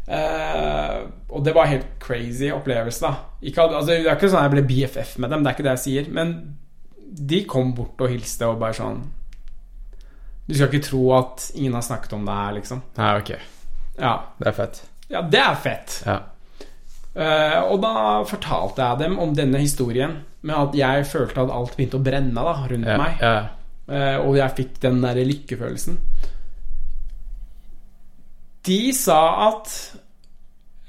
Eh, 0.06 0.98
og 1.34 1.42
det 1.42 1.52
var 1.56 1.66
helt 1.66 1.86
crazy 1.98 2.46
opplevelse, 2.54 3.00
da. 3.02 3.16
Ikke, 3.42 3.64
altså, 3.66 3.88
det 3.90 4.04
er 4.06 4.12
ikke 4.14 4.28
sånn 4.30 4.38
at 4.38 4.46
jeg 4.46 4.52
ble 4.54 4.62
BFF 4.68 5.16
med 5.18 5.32
dem, 5.34 5.42
det 5.42 5.50
er 5.50 5.56
ikke 5.56 5.64
det 5.66 5.72
jeg 5.74 5.82
sier. 5.86 6.12
Men 6.14 6.34
de 7.26 7.40
kom 7.50 7.72
bort 7.74 8.00
og 8.04 8.12
hilste 8.12 8.46
og 8.46 8.58
bare 8.60 8.76
sånn 8.76 9.00
Du 10.46 10.54
skal 10.54 10.68
ikke 10.70 10.84
tro 10.86 11.00
at 11.16 11.48
ingen 11.58 11.74
har 11.74 11.82
snakket 11.82 12.12
om 12.14 12.24
det 12.28 12.36
her, 12.38 12.52
liksom. 12.60 12.82
Nei, 13.00 13.10
ok. 13.18 13.32
Ja, 13.98 14.12
Det 14.38 14.46
er 14.52 14.56
fett. 14.60 14.80
ja 15.10 15.22
det 15.22 15.40
er 15.42 15.54
fett. 15.64 15.96
Ja. 16.06 16.18
Eh, 17.16 17.60
og 17.72 17.78
da 17.80 17.92
fortalte 18.28 18.82
jeg 18.84 18.98
dem 19.06 19.18
om 19.22 19.30
denne 19.34 19.58
historien 19.62 20.18
med 20.44 20.54
at 20.56 20.74
jeg 20.76 21.06
følte 21.08 21.40
at 21.46 21.50
alt 21.54 21.76
begynte 21.76 21.96
å 21.96 22.04
brenne 22.04 22.34
da 22.44 22.52
rundt 22.68 22.86
Ja, 22.86 22.96
meg. 23.00 23.16
ja. 23.22 23.48
Eh, 23.88 24.18
og 24.20 24.36
jeg 24.36 24.56
fikk 24.58 24.80
den 24.82 25.00
der 25.00 25.14
lykkefølelsen. 25.24 25.96
De 28.66 28.92
sa 28.92 29.18
at 29.48 29.72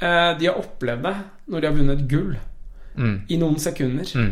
eh, 0.02 0.32
de 0.40 0.50
har 0.50 0.58
opplevd 0.60 1.04
det 1.06 1.16
når 1.48 1.62
de 1.64 1.68
har 1.72 1.80
vunnet 1.82 2.06
gull 2.12 2.36
Mm. 2.98 3.28
i 3.30 3.36
noen 3.38 3.60
sekunder. 3.62 4.10
Mm. 4.18 4.32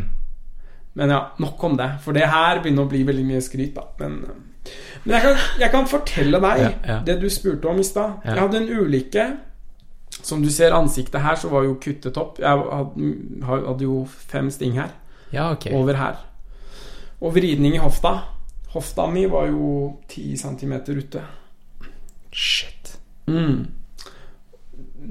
Men 0.98 1.10
ja, 1.12 1.20
nok 1.38 1.60
om 1.68 1.76
det, 1.78 1.86
for 2.02 2.16
det 2.16 2.24
her 2.26 2.58
begynner 2.58 2.82
å 2.82 2.90
bli 2.90 3.04
veldig 3.06 3.22
mye 3.28 3.40
skryt, 3.44 3.76
da. 3.76 3.84
Men, 4.00 4.16
men 5.04 5.12
jeg, 5.14 5.22
kan, 5.22 5.36
jeg 5.60 5.70
kan 5.70 5.86
fortelle 5.86 6.40
deg 6.42 6.62
Ja, 6.88 6.96
det 7.06 7.14
du 7.22 7.28
spurte 7.30 7.70
om 7.70 7.78
i 7.78 7.84
stad. 7.86 8.16
Jeg 8.26 8.40
hadde 8.40 8.58
en 8.58 8.66
ulykke. 8.80 9.26
Som 10.22 10.42
du 10.42 10.50
ser, 10.50 10.72
ansiktet 10.74 11.20
her 11.22 11.36
så 11.36 11.48
var 11.48 11.64
jo 11.64 11.74
kuttet 11.80 12.16
opp. 12.16 12.38
Jeg 12.38 12.48
hadde, 13.46 13.82
jo 13.84 14.06
fem 14.28 14.50
sting 14.50 14.72
her. 14.78 14.88
ja, 15.32 15.50
ok. 15.52 15.66
Over 15.72 15.94
her. 15.96 16.16
Og 17.20 17.34
vridning 17.34 17.74
i 17.74 17.78
hofta. 17.78 18.14
Hofta 18.74 19.06
mi 19.06 19.24
var 19.30 19.46
jo 19.48 19.96
10 20.08 20.36
cm 20.36 20.72
ute. 20.88 21.22
Shit. 22.32 22.98
Mm. 23.26 23.66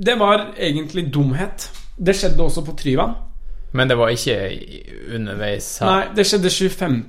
Det 0.06 0.20
var 0.20 0.52
egentlig 0.60 1.08
dumhet. 1.14 1.70
Det 1.98 2.16
skjedde 2.16 2.44
også 2.44 2.62
på 2.66 2.76
Tryvann. 2.78 3.16
Men 3.76 3.90
det 3.90 3.98
var 3.98 4.10
ikke 4.14 4.36
underveis 5.16 5.78
her? 5.82 5.88
Nei, 5.90 6.04
det 6.16 6.26
skjedde 6.28 6.50
25. 6.50 7.00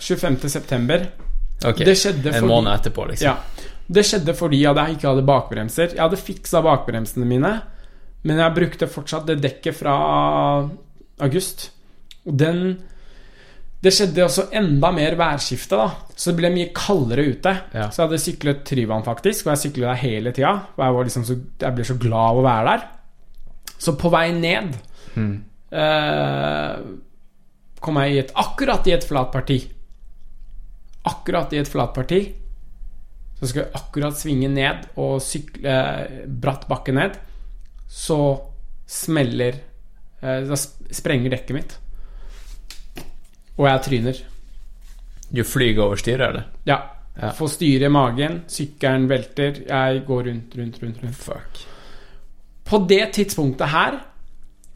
25. 0.00 0.48
september. 0.48 1.04
Ok. 1.64 1.78
Det 1.86 1.94
skjedde 1.98 2.28
En 2.28 2.34
fordi- 2.34 2.48
måned 2.48 2.72
etterpå, 2.74 3.04
liksom? 3.10 3.26
Ja. 3.28 3.34
Det 3.88 4.04
skjedde 4.06 4.34
fordi 4.38 4.62
at 4.68 4.76
jeg 4.76 4.96
ikke 4.96 5.08
hadde 5.10 5.26
bakbremser. 5.26 5.94
Jeg 5.96 6.02
hadde 6.02 6.20
fiksa 6.20 6.62
bakbremsene 6.64 7.26
mine, 7.28 7.52
men 8.24 8.38
jeg 8.38 8.54
brukte 8.54 8.86
fortsatt 8.88 9.26
det 9.26 9.40
dekket 9.42 9.74
fra 9.80 9.96
august. 11.22 11.70
Og 12.26 12.36
den 12.38 12.64
Det 13.82 13.90
skjedde 13.90 14.22
også 14.22 14.44
enda 14.54 14.92
mer 14.94 15.16
værskifte, 15.18 15.74
da. 15.74 15.88
Så 16.14 16.30
det 16.30 16.36
ble 16.38 16.50
mye 16.54 16.68
kaldere 16.72 17.24
ute. 17.32 17.50
Ja. 17.74 17.88
Så 17.90 17.98
jeg 18.04 18.06
hadde 18.08 18.20
syklet 18.22 18.60
Tryvann, 18.68 19.02
faktisk, 19.02 19.46
og 19.48 19.56
jeg 19.56 19.58
syklet 19.64 19.88
der 19.88 19.98
hele 19.98 20.30
tida. 20.32 20.52
Og 20.76 20.84
jeg, 20.84 20.94
var 20.94 21.08
liksom 21.08 21.24
så, 21.26 21.34
jeg 21.64 21.74
ble 21.74 21.84
så 21.88 21.96
glad 21.98 22.28
av 22.28 22.38
å 22.38 22.44
være 22.46 22.68
der. 22.76 22.84
Så 23.82 23.96
på 23.98 24.10
vei 24.14 24.28
ned 24.38 24.76
Mm. 25.16 25.32
eh, 25.72 26.76
kom 27.80 27.96
jeg 28.00 28.12
i 28.14 28.18
et, 28.22 28.30
akkurat 28.38 28.86
i 28.86 28.92
et 28.94 29.04
flatparti. 29.04 29.58
Akkurat 31.10 31.52
i 31.52 31.58
et 31.58 31.68
flatparti. 31.68 32.20
Så 33.42 33.50
skal 33.50 33.64
jeg 33.64 33.74
akkurat 33.74 34.14
svinge 34.14 34.48
ned 34.52 34.84
og 35.02 35.16
sykle 35.18 35.74
bratt 36.30 36.68
bakke 36.70 36.94
ned. 36.94 37.16
Så 37.90 38.18
smeller 38.86 39.58
eh, 40.22 40.44
Da 40.46 40.58
sprenger 40.94 41.34
dekket 41.34 41.56
mitt. 41.56 41.74
Og 43.58 43.66
jeg 43.66 43.82
tryner. 43.88 44.20
Du 45.32 45.42
flyger 45.44 45.82
over 45.88 45.98
styret, 45.98 46.28
eller? 46.28 46.46
Ja. 46.68 46.78
Ja. 47.18 47.32
Får 47.36 47.50
styre 47.58 47.90
i 47.90 47.92
magen, 47.92 48.38
sykkelen 48.48 49.04
velter, 49.10 49.58
jeg 49.68 50.04
går 50.06 50.22
rundt, 50.30 50.54
rundt, 50.56 50.78
rundt. 50.80 51.02
rundt. 51.02 51.16
Fuck. 51.16 51.58
På 52.64 52.78
det 52.88 53.10
tidspunktet 53.18 53.68
her 53.68 53.98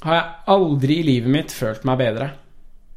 har 0.03 0.19
jeg 0.19 0.35
aldri 0.53 0.99
i 1.01 1.07
livet 1.07 1.33
mitt 1.33 1.55
følt 1.55 1.87
meg 1.89 2.03
bedre. 2.03 2.29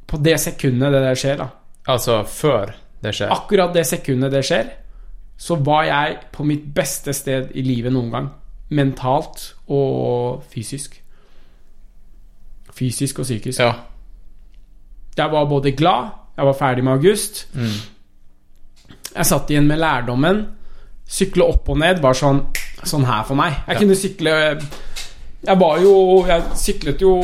På 0.09 0.19
det 0.19 0.35
sekundet 0.41 0.91
det 0.91 1.03
der 1.05 1.19
skjer, 1.21 1.39
da. 1.39 1.47
Altså 1.93 2.19
før 2.27 2.73
det 3.03 3.13
skjer? 3.15 3.31
Akkurat 3.31 3.71
det 3.77 3.85
sekundet 3.87 4.33
det 4.35 4.43
skjer, 4.49 4.73
så 5.39 5.55
var 5.63 5.85
jeg 5.87 6.17
på 6.35 6.43
mitt 6.43 6.65
beste 6.75 7.13
sted 7.15 7.53
i 7.55 7.61
livet 7.63 7.93
noen 7.95 8.09
gang. 8.11 8.25
Mentalt 8.75 9.53
og 9.71 10.43
fysisk. 10.51 10.97
Fysisk 12.75 13.19
og 13.19 13.25
psykisk. 13.27 13.59
Ja. 13.63 13.71
Jeg 15.17 15.31
var 15.31 15.45
både 15.49 15.71
glad, 15.75 16.09
jeg 16.37 16.45
var 16.45 16.53
ferdig 16.59 16.83
med 16.83 16.93
august. 16.93 17.47
Mm. 17.53 17.79
Jeg 19.15 19.25
satt 19.25 19.49
igjen 19.51 19.67
med 19.67 19.79
lærdommen. 19.81 20.43
Sykle 21.09 21.47
opp 21.49 21.69
og 21.73 21.79
ned 21.81 21.99
var 22.03 22.13
sånn, 22.15 22.43
sånn 22.85 23.07
her 23.09 23.23
for 23.27 23.35
meg. 23.39 23.55
Jeg 23.67 23.75
Ja. 23.75 23.79
kunne 23.79 23.95
sykle 23.95 24.35
Jeg 25.47 25.59
var 25.59 25.79
jo 25.79 26.25
Jeg 26.27 26.43
syklet 26.55 27.01
jo 27.01 27.15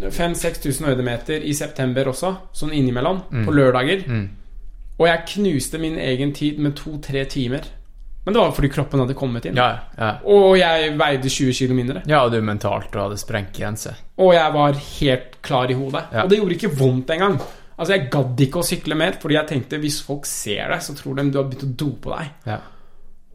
5000-6000 0.00 0.84
høydemeter 0.86 1.42
i 1.44 1.52
september 1.54 2.04
også, 2.08 2.34
sånn 2.52 2.72
innimellom, 2.72 3.20
på 3.44 3.50
lørdager. 3.52 4.02
Mm. 4.06 4.28
Og 5.00 5.06
jeg 5.08 5.26
knuste 5.34 5.80
min 5.80 5.96
egen 5.98 6.34
tid 6.36 6.58
med 6.60 6.74
to-tre 6.76 7.24
timer. 7.24 7.64
Men 8.26 8.36
det 8.36 8.40
var 8.42 8.50
fordi 8.52 8.68
kroppen 8.68 9.00
hadde 9.00 9.14
kommet 9.16 9.46
inn. 9.48 9.56
Ja, 9.56 9.70
ja. 9.96 10.10
Og 10.28 10.58
jeg 10.60 10.90
veide 11.00 11.30
20 11.32 11.54
kg 11.56 11.72
mindre. 11.74 12.02
ja, 12.06 12.20
og 12.26 12.34
du 12.34 12.42
mentalt 12.44 12.92
og 12.94 13.06
hadde 13.06 13.16
sprengt 13.20 13.54
grense. 13.56 13.94
Og 14.20 14.34
jeg 14.36 14.52
var 14.52 14.76
helt 14.76 15.38
klar 15.42 15.72
i 15.72 15.76
hodet. 15.78 16.02
Ja. 16.12 16.24
Og 16.24 16.28
det 16.30 16.38
gjorde 16.38 16.58
ikke 16.58 16.72
vondt 16.76 17.14
engang. 17.16 17.38
Altså, 17.78 17.94
jeg 17.94 18.10
gadd 18.12 18.42
ikke 18.44 18.60
å 18.60 18.66
sykle 18.66 18.98
mer, 19.00 19.16
fordi 19.22 19.38
jeg 19.38 19.48
tenkte 19.48 19.80
hvis 19.80 20.02
folk 20.04 20.28
ser 20.28 20.68
deg, 20.68 20.82
så 20.84 20.92
tror 20.98 21.16
de 21.16 21.24
du 21.32 21.38
har 21.40 21.48
begynt 21.48 21.64
å 21.64 21.72
dope 21.80 22.12
deg. 22.12 22.34
Ja. 22.52 22.58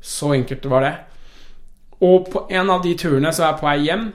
Så 0.05 0.35
enkelt 0.35 0.69
var 0.69 0.85
det. 0.85 0.93
Og 2.05 2.29
på 2.29 2.45
en 2.53 2.69
av 2.69 2.83
de 2.85 2.93
turene 2.99 3.33
så 3.33 3.41
er 3.41 3.51
jeg 3.55 3.59
på 3.63 3.69
vei 3.71 3.79
hjem. 3.87 4.05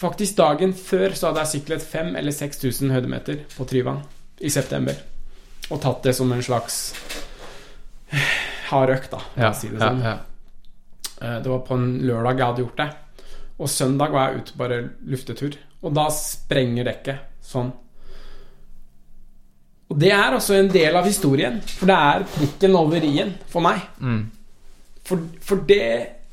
Faktisk 0.00 0.38
dagen 0.38 0.72
før 0.72 1.12
så 1.12 1.28
hadde 1.28 1.44
jeg 1.44 1.52
syklet 1.58 1.84
5000 1.84 2.18
eller 2.22 2.32
6000 2.40 2.96
høydemeter 2.96 3.44
på 3.52 3.68
Tryvann 3.68 4.00
i 4.40 4.48
september. 4.54 4.96
Og 5.70 5.80
tatt 5.82 6.02
det 6.06 6.14
som 6.16 6.30
en 6.32 6.42
slags 6.42 6.78
hard 8.70 8.90
økt, 8.94 9.10
da, 9.12 9.20
for 9.34 9.42
Ja, 9.42 9.50
å 9.52 9.56
si 9.58 9.68
det 9.72 9.80
sånn. 9.82 10.00
ja. 10.04 10.14
ja. 11.20 11.38
Det 11.42 11.50
var 11.50 11.60
på 11.66 11.74
en 11.74 11.88
lørdag 12.06 12.38
jeg 12.38 12.46
hadde 12.46 12.62
gjort 12.62 12.78
det. 12.78 12.88
Og 13.58 13.68
søndag 13.72 14.12
var 14.14 14.28
jeg 14.30 14.42
ute 14.44 14.58
bare 14.60 14.76
luftetur. 15.10 15.56
Og 15.82 15.94
da 15.96 16.04
sprenger 16.14 16.86
dekket 16.86 17.24
sånn. 17.42 17.72
Og 19.88 19.96
det 19.98 20.12
er 20.14 20.36
også 20.36 20.54
en 20.58 20.68
del 20.70 20.94
av 21.00 21.06
historien. 21.08 21.58
For 21.64 21.88
det 21.90 21.96
er 21.96 22.26
prikken 22.36 22.76
over 22.78 23.02
i-en 23.08 23.32
for 23.50 23.64
meg. 23.64 23.82
Mm. 24.04 24.20
For, 25.08 25.24
for 25.42 25.64
det, 25.66 25.82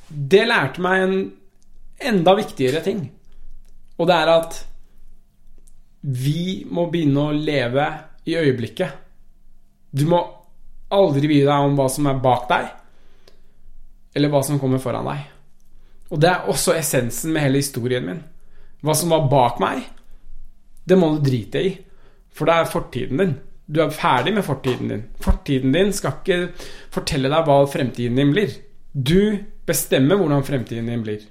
det 0.10 0.44
lærte 0.52 0.84
meg 0.84 1.06
en 1.06 1.16
enda 2.12 2.36
viktigere 2.38 2.84
ting. 2.86 3.06
Og 3.98 4.10
det 4.10 4.18
er 4.22 4.32
at 4.36 4.60
vi 6.06 6.62
må 6.70 6.86
begynne 6.92 7.30
å 7.32 7.34
leve 7.34 7.88
i 8.30 8.36
øyeblikket. 8.38 9.02
Du 9.96 10.04
må 10.12 10.20
aldri 10.96 11.30
bry 11.30 11.40
deg 11.46 11.70
om 11.70 11.78
hva 11.78 11.88
som 11.92 12.08
er 12.12 12.22
bak 12.24 12.50
deg, 12.52 12.68
eller 14.16 14.32
hva 14.32 14.42
som 14.46 14.60
kommer 14.60 14.82
foran 14.84 15.08
deg. 15.08 15.26
Og 16.14 16.22
det 16.22 16.30
er 16.30 16.50
også 16.52 16.76
essensen 16.78 17.34
med 17.34 17.46
hele 17.48 17.62
historien 17.64 18.06
min. 18.06 18.22
Hva 18.86 18.94
som 18.98 19.12
var 19.14 19.30
bak 19.32 19.60
meg, 19.64 19.82
det 20.86 20.98
må 21.00 21.16
du 21.16 21.24
drite 21.26 21.64
i. 21.66 21.74
For 22.36 22.48
det 22.48 22.56
er 22.56 22.72
fortiden 22.72 23.22
din. 23.22 23.36
Du 23.66 23.80
er 23.82 23.94
ferdig 23.96 24.36
med 24.36 24.46
fortiden 24.46 24.92
din. 24.92 25.06
Fortiden 25.24 25.74
din 25.74 25.94
skal 25.96 26.20
ikke 26.20 26.68
fortelle 26.94 27.32
deg 27.32 27.48
hva 27.48 27.62
fremtiden 27.72 28.20
din 28.20 28.34
blir. 28.36 28.52
Du 28.94 29.40
bestemmer 29.66 30.20
hvordan 30.20 30.46
fremtiden 30.46 30.92
din 30.92 31.06
blir. 31.06 31.24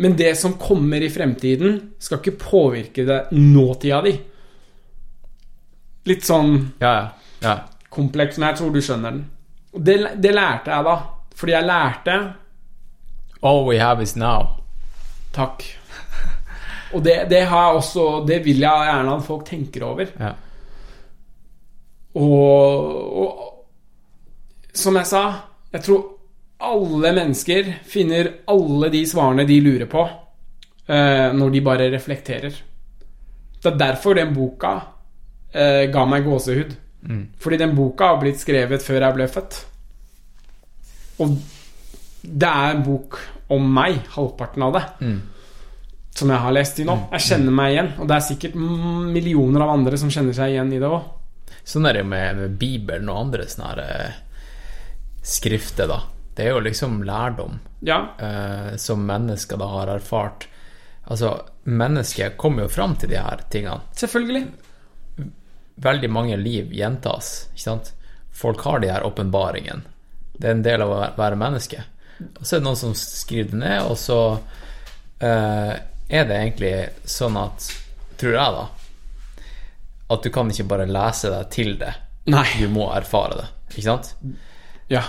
Men 0.00 0.16
det 0.16 0.32
som 0.40 0.54
kommer 0.56 1.02
i 1.04 1.10
fremtiden, 1.12 1.80
skal 2.00 2.22
ikke 2.22 2.38
påvirke 2.40 3.04
det 3.04 3.18
nåtida 3.36 4.00
di. 4.06 4.14
Litt 6.08 6.24
sånn 6.26 6.54
Ja, 6.80 6.92
ja. 6.94 7.10
Ja. 7.42 7.56
kompleks, 7.90 8.38
men 8.38 8.48
jeg 8.50 8.60
tror 8.60 8.72
du 8.72 8.80
skjønner 8.82 9.16
den. 9.16 9.24
Det, 9.72 9.96
det 10.22 10.32
lærte 10.34 10.72
jeg 10.72 10.88
da. 10.88 10.96
Fordi 11.36 11.52
jeg 11.52 11.66
lærte 11.66 12.16
All 13.42 13.64
we 13.66 13.78
have 13.80 14.02
is 14.02 14.14
now. 14.16 14.62
Takk. 15.34 15.64
Og 16.94 17.02
det, 17.02 17.24
det 17.30 17.46
har 17.48 17.68
jeg 17.68 17.80
også 17.80 18.04
Det 18.28 18.42
vil 18.44 18.60
jeg 18.62 18.88
gjerne 18.88 19.16
at 19.16 19.24
folk 19.26 19.46
tenker 19.48 19.86
over. 19.88 20.12
Ja. 20.20 20.32
Og, 22.14 23.22
og 23.22 23.48
som 24.72 24.96
jeg 25.00 25.08
sa, 25.08 25.22
jeg 25.72 25.84
tror 25.86 26.02
alle 26.62 27.12
mennesker 27.16 27.70
finner 27.88 28.28
alle 28.52 28.90
de 28.92 29.00
svarene 29.08 29.46
de 29.48 29.56
lurer 29.64 29.88
på, 29.90 30.02
eh, 30.86 31.32
når 31.34 31.50
de 31.50 31.62
bare 31.64 31.88
reflekterer. 31.92 32.54
Det 33.62 33.70
er 33.72 33.80
derfor 33.80 34.16
den 34.18 34.34
boka 34.34 34.74
eh, 35.52 35.88
ga 35.92 36.04
meg 36.08 36.24
gåsehud. 36.28 36.76
Fordi 37.42 37.56
den 37.58 37.74
boka 37.76 38.12
har 38.12 38.20
blitt 38.22 38.38
skrevet 38.40 38.82
før 38.82 39.00
jeg 39.08 39.14
ble 39.16 39.28
født. 39.28 39.56
Og 41.22 41.36
det 42.22 42.48
er 42.48 42.76
en 42.76 42.82
bok 42.86 43.18
om 43.52 43.64
meg, 43.74 43.98
halvparten 44.14 44.62
av 44.62 44.72
det, 44.76 44.82
som 46.14 46.30
jeg 46.30 46.38
har 46.44 46.54
lest 46.54 46.78
i 46.78 46.84
nå. 46.86 46.94
Jeg 47.16 47.26
kjenner 47.26 47.52
meg 47.52 47.72
igjen, 47.74 47.90
og 47.98 48.08
det 48.08 48.16
er 48.16 48.24
sikkert 48.28 48.54
millioner 48.56 49.64
av 49.66 49.74
andre 49.74 49.98
som 49.98 50.10
kjenner 50.12 50.36
seg 50.36 50.54
igjen 50.54 50.72
i 50.72 50.78
det 50.80 50.88
òg. 50.88 51.02
Sånn 51.64 51.86
er 51.86 51.98
det 51.98 52.04
med, 52.08 52.36
med 52.38 52.56
Bibelen 52.58 53.10
og 53.12 53.20
andre 53.26 53.46
sånne 53.50 53.84
eh, 53.84 54.16
skrifter, 55.22 55.90
da. 55.90 56.00
Det 56.34 56.46
er 56.46 56.54
jo 56.54 56.62
liksom 56.64 57.02
lærdom 57.04 57.58
Ja, 57.84 57.98
eh, 58.18 58.76
som 58.80 59.02
mennesker 59.06 59.60
da 59.60 59.68
har 59.68 59.90
erfart. 59.92 60.46
Altså, 61.12 61.34
mennesket 61.68 62.38
kommer 62.40 62.64
jo 62.64 62.72
fram 62.72 62.94
til 62.96 63.10
de 63.12 63.18
her 63.20 63.42
tingene. 63.50 63.82
selvfølgelig. 63.98 64.46
Veldig 65.76 66.10
mange 66.10 66.36
liv 66.36 66.72
gjentas, 66.74 67.48
ikke 67.52 67.64
sant? 67.64 67.92
Folk 68.32 68.60
har 68.66 68.82
de 68.82 68.90
her 68.92 69.06
åpenbaringene. 69.06 69.82
Det 70.32 70.48
er 70.48 70.56
en 70.56 70.62
del 70.64 70.82
av 70.82 70.90
å 70.90 71.00
være- 71.16 71.36
menneske. 71.36 71.84
Og 72.22 72.44
så 72.46 72.56
er 72.56 72.60
det 72.60 72.66
noen 72.66 72.76
som 72.76 72.94
skriver 72.94 73.50
det 73.50 73.58
ned, 73.58 73.82
og 73.82 73.96
så 73.98 74.18
uh, 75.22 75.72
er 76.08 76.24
det 76.28 76.36
egentlig 76.36 76.74
sånn 77.08 77.36
at, 77.40 77.66
tror 78.20 78.36
jeg 78.36 78.56
da, 78.56 78.66
at 80.12 80.22
du 80.22 80.30
kan 80.30 80.50
ikke 80.50 80.68
bare 80.68 80.86
lese 80.86 81.30
deg 81.32 81.50
til 81.50 81.76
det. 81.80 81.92
Nei. 82.30 82.46
Du 82.60 82.68
må 82.70 82.90
erfare 82.94 83.40
det, 83.40 83.48
ikke 83.72 83.86
sant? 83.88 84.14
Ja. 84.92 85.02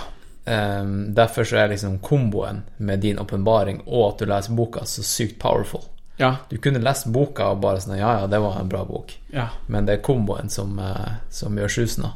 Um, 0.44 1.14
derfor 1.14 1.46
så 1.48 1.56
er 1.62 1.70
liksom 1.72 1.98
komboen 2.04 2.64
med 2.76 3.00
din 3.00 3.18
åpenbaring 3.18 3.78
og 3.86 4.10
at 4.10 4.18
du 4.18 4.28
leser 4.28 4.56
boka, 4.56 4.84
så 4.84 5.04
sykt 5.06 5.38
powerful. 5.40 5.84
Ja. 6.18 6.36
Du 6.48 6.56
kunne 6.62 6.78
lest 6.78 7.08
boka 7.12 7.48
og 7.50 7.60
bare 7.60 7.80
sånn 7.82 7.96
Ja, 7.98 8.20
ja, 8.20 8.26
det 8.30 8.38
var 8.40 8.60
en 8.60 8.68
bra 8.68 8.84
bok. 8.84 9.16
ja. 9.32 9.48
Men 9.66 9.86
det 9.86 9.98
er 9.98 10.02
komboen 10.02 10.48
som, 10.50 10.78
eh, 10.78 11.14
som 11.30 11.56
gjør 11.58 11.68
susen, 11.68 12.02
da. 12.04 12.12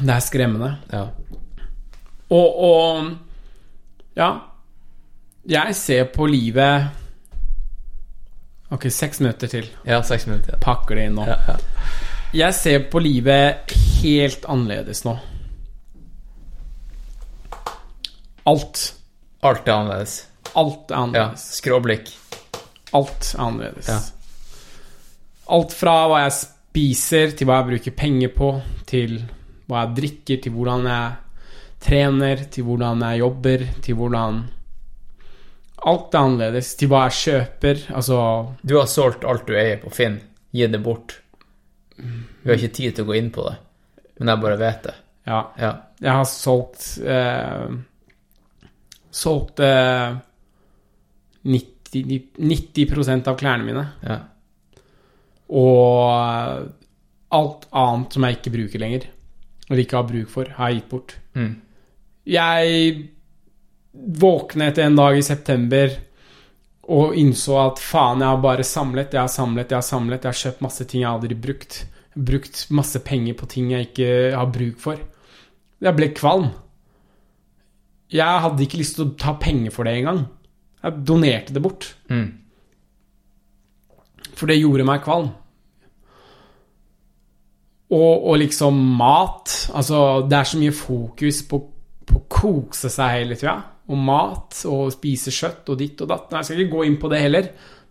Det 0.00 0.10
er 0.14 0.20
skremmende. 0.20 0.76
Ja. 0.92 1.06
Og, 2.30 2.60
og 2.60 3.10
Ja. 4.16 4.40
Jeg 5.48 5.74
ser 5.74 6.04
på 6.04 6.26
livet 6.28 6.90
Ok, 8.70 8.84
seks 8.90 9.18
minutter 9.20 9.48
til. 9.48 9.66
ja, 9.86 10.02
seks 10.02 10.26
minutter. 10.26 10.56
Pakker 10.60 10.94
det 10.94 11.06
inn 11.08 11.14
nå. 11.16 11.24
Ja, 11.26 11.36
ja. 11.48 11.56
Jeg 12.32 12.54
ser 12.54 12.84
på 12.92 13.00
livet 13.02 13.72
helt 14.02 14.44
annerledes 14.46 15.02
nå. 15.04 15.16
Alt. 18.46 18.94
Alt 19.42 19.66
er 19.68 19.72
annerledes. 19.74 20.26
Alt 20.56 20.90
er 20.90 20.94
Ja. 20.96 21.02
annerledes. 21.02 21.44
Skråblikk. 21.60 22.08
Alt 22.92 23.34
er 23.34 23.40
annerledes. 23.44 23.88
Ja. 23.88 24.00
Alt 25.50 25.72
fra 25.72 25.94
hva 26.08 26.22
jeg 26.24 26.32
spiser, 26.38 27.36
til 27.36 27.46
hva 27.46 27.60
jeg 27.60 27.68
bruker 27.72 27.96
penger 27.96 28.28
på, 28.34 28.50
til 28.86 29.16
hva 29.68 29.84
jeg 29.86 29.94
drikker, 29.96 30.42
til 30.42 30.52
hvordan 30.52 30.84
jeg 30.86 31.12
trener, 31.80 32.44
til 32.50 32.64
hvordan 32.64 33.00
jeg 33.00 33.18
jobber, 33.22 33.66
til 33.82 33.94
hvordan 33.96 34.42
Alt 35.86 36.12
er 36.14 36.18
annerledes. 36.20 36.74
Til 36.76 36.88
hva 36.88 37.06
jeg 37.08 37.12
kjøper. 37.16 37.78
Altså 37.96 38.16
Du 38.66 38.76
har 38.76 38.86
solgt 38.86 39.24
alt 39.24 39.46
du 39.46 39.54
eier 39.56 39.78
på 39.80 39.88
Finn. 39.90 40.20
Gi 40.52 40.66
det 40.66 40.82
bort. 40.84 41.14
Vi 41.96 42.50
har 42.50 42.56
ikke 42.58 42.74
tid 42.74 42.94
til 42.96 43.04
å 43.04 43.08
gå 43.08 43.16
inn 43.16 43.30
på 43.32 43.46
det, 43.48 43.56
men 44.18 44.28
jeg 44.28 44.40
bare 44.42 44.58
vet 44.60 44.82
det. 44.82 44.94
Ja. 45.26 45.38
Ja. 45.58 45.70
Jeg 46.00 46.12
har 46.12 46.24
solgt 46.28 46.98
eh, 47.04 47.68
Solgt 49.10 49.60
eh, 49.60 50.14
90, 51.42 52.36
90 52.36 53.28
av 53.28 53.38
klærne 53.40 53.66
mine. 53.66 53.86
ja. 54.06 54.20
Og 55.50 56.70
alt 57.30 57.66
annet 57.74 58.14
som 58.14 58.26
jeg 58.26 58.38
ikke 58.38 58.52
bruker 58.54 58.82
lenger, 58.82 59.06
eller 59.68 59.82
ikke 59.82 59.98
har 59.98 60.06
bruk 60.06 60.30
for, 60.30 60.50
har 60.56 60.70
jeg 60.70 60.80
gitt 60.80 60.90
bort. 60.90 61.16
Mm. 61.38 61.52
Jeg 62.30 62.94
våknet 63.92 64.78
en 64.78 64.98
dag 64.98 65.18
i 65.18 65.26
september 65.26 65.94
og 66.90 67.14
innså 67.18 67.56
at 67.60 67.82
faen, 67.82 68.22
jeg 68.22 68.32
har 68.32 68.42
bare 68.42 68.66
samlet, 68.66 69.14
jeg 69.14 69.22
har 69.22 69.30
samlet, 69.30 69.70
jeg 69.70 69.78
har 69.78 69.86
samlet, 69.86 70.24
jeg 70.24 70.32
har 70.32 70.40
kjøpt 70.40 70.64
masse 70.66 70.86
ting 70.90 71.04
jeg 71.04 71.10
aldri 71.10 71.38
brukt. 71.38 71.84
Brukt 72.18 72.64
masse 72.74 72.98
penger 73.06 73.36
på 73.38 73.46
ting 73.50 73.70
jeg 73.70 73.90
ikke 73.90 74.10
har 74.34 74.50
bruk 74.50 74.80
for. 74.82 74.98
Jeg 75.80 75.96
ble 75.96 76.10
kvalm. 76.18 76.48
Jeg 78.10 78.42
hadde 78.42 78.64
ikke 78.66 78.80
lyst 78.80 78.98
til 78.98 79.06
å 79.06 79.14
ta 79.18 79.36
penger 79.38 79.70
for 79.74 79.86
det 79.86 80.00
engang. 80.00 80.24
Jeg 80.82 81.02
donerte 81.06 81.52
det 81.56 81.62
bort. 81.64 81.90
Mm. 82.08 82.28
For 84.36 84.48
det 84.48 84.56
gjorde 84.60 84.86
meg 84.88 85.02
kvalm. 85.04 85.28
Og, 87.90 88.26
og 88.30 88.36
liksom 88.38 88.76
mat 89.00 89.56
Altså, 89.74 90.22
det 90.30 90.36
er 90.38 90.46
så 90.46 90.58
mye 90.60 90.74
fokus 90.74 91.40
på, 91.50 91.58
på 92.06 92.20
å 92.20 92.24
kose 92.30 92.90
seg 92.92 93.16
hele 93.18 93.36
tida. 93.38 93.56
Og 93.90 93.98
mat 93.98 94.60
og 94.70 94.92
spise 94.94 95.32
kjøtt 95.34 95.72
og 95.74 95.78
ditt 95.80 96.00
og 96.04 96.10
datt. 96.12 96.28
Nei, 96.30 96.40
Jeg 96.40 96.48
skal 96.50 96.62
ikke 96.64 96.76
gå 96.76 96.84
inn 96.86 96.98
på 97.02 97.10
det 97.10 97.20
heller, 97.24 97.48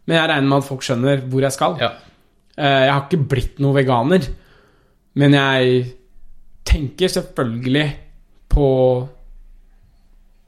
men 0.08 0.16
jeg 0.18 0.30
regner 0.32 0.48
med 0.54 0.62
at 0.64 0.68
folk 0.70 0.86
skjønner 0.88 1.26
hvor 1.30 1.44
jeg 1.46 1.56
skal. 1.58 1.76
ja. 1.82 1.90
Eh, 2.60 2.86
Jeg 2.88 2.94
har 2.94 3.04
ikke 3.06 3.28
blitt 3.32 3.60
noe 3.64 3.76
veganer, 3.76 4.26
men 5.20 5.36
jeg 5.36 5.84
tenker 6.68 7.12
selvfølgelig 7.12 7.86
på 8.52 8.66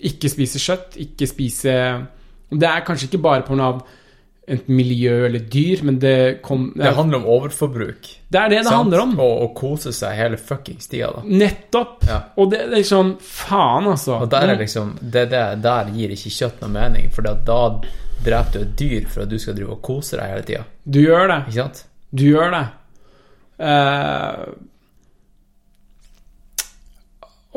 ikke 0.09 0.31
spise 0.33 0.59
kjøtt, 0.59 0.95
ikke 1.03 1.27
spise 1.29 1.75
Det 2.51 2.67
er 2.67 2.85
kanskje 2.85 3.07
ikke 3.09 3.23
bare 3.23 3.43
pga. 3.47 3.73
et 4.51 4.67
miljø 4.67 5.25
eller 5.27 5.39
dyr, 5.39 5.83
men 5.83 5.99
det 5.99 6.41
kom 6.43 6.73
Det 6.75 6.91
handler 6.95 7.21
om 7.21 7.25
overforbruk. 7.25 8.07
Det 8.27 8.39
er 8.39 8.49
det 8.49 8.57
det 8.57 8.65
sant? 8.65 8.75
handler 8.75 8.99
om. 8.99 9.13
Og 9.19 9.43
å 9.45 9.47
kose 9.55 9.93
seg 9.95 10.17
hele 10.17 10.37
fuckings 10.37 10.89
tida, 10.91 11.11
da. 11.15 11.21
Nettopp. 11.23 12.03
Ja. 12.09 12.17
Og 12.35 12.49
det 12.51 12.59
er 12.65 12.73
liksom 12.73 13.13
Faen, 13.21 13.87
altså. 13.87 14.17
Og 14.17 14.29
der 14.33 14.51
er 14.51 14.59
liksom 14.59 14.97
det, 14.99 15.29
det, 15.31 15.61
Der 15.63 15.93
gir 15.95 16.11
ikke 16.11 16.33
kjøtt 16.35 16.61
noe 16.65 16.73
mening, 16.73 17.11
for 17.13 17.21
da 17.23 17.37
dreper 18.25 18.51
du 18.51 18.59
et 18.65 18.75
dyr 18.77 19.07
for 19.07 19.23
at 19.23 19.31
du 19.31 19.39
skal 19.39 19.55
drive 19.55 19.77
og 19.77 19.81
kose 19.85 20.17
deg 20.19 20.33
hele 20.33 20.45
tida. 20.49 20.65
Du 20.83 20.99
gjør 20.99 21.31
det. 21.31 21.39
Ikke 21.47 21.61
sant? 21.61 21.85
Du 22.11 22.25
gjør 22.27 22.51
det. 22.57 22.65
Uh, 23.61 24.45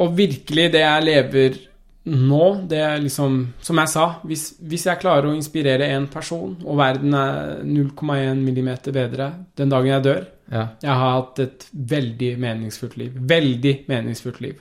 og 0.04 0.16
virkelig, 0.18 0.72
det 0.74 0.82
jeg 0.82 1.06
lever 1.08 1.58
nå, 2.04 2.46
det 2.68 2.80
er 2.84 2.98
liksom 3.00 3.36
Som 3.64 3.78
jeg 3.80 3.88
sa, 3.88 4.06
hvis, 4.28 4.42
hvis 4.60 4.82
jeg 4.90 5.00
klarer 5.00 5.30
å 5.30 5.36
inspirere 5.36 5.88
én 5.94 6.04
person, 6.12 6.52
og 6.60 6.76
verden 6.76 7.16
er 7.16 7.62
0,1 7.64 8.42
millimeter 8.44 8.92
bedre 8.92 9.30
den 9.56 9.72
dagen 9.72 9.94
jeg 9.94 10.04
dør 10.04 10.24
Ja. 10.52 10.66
Jeg 10.82 10.92
har 10.92 11.14
hatt 11.16 11.40
et 11.40 11.64
veldig 11.72 12.34
meningsfullt 12.38 12.98
liv. 13.00 13.14
Veldig 13.16 13.72
meningsfullt 13.88 14.42
liv. 14.44 14.58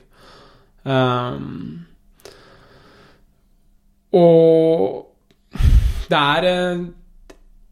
Um, 0.84 1.84
og 4.14 5.04
det 6.08 6.20
er 6.20 6.48
eh, 6.48 6.82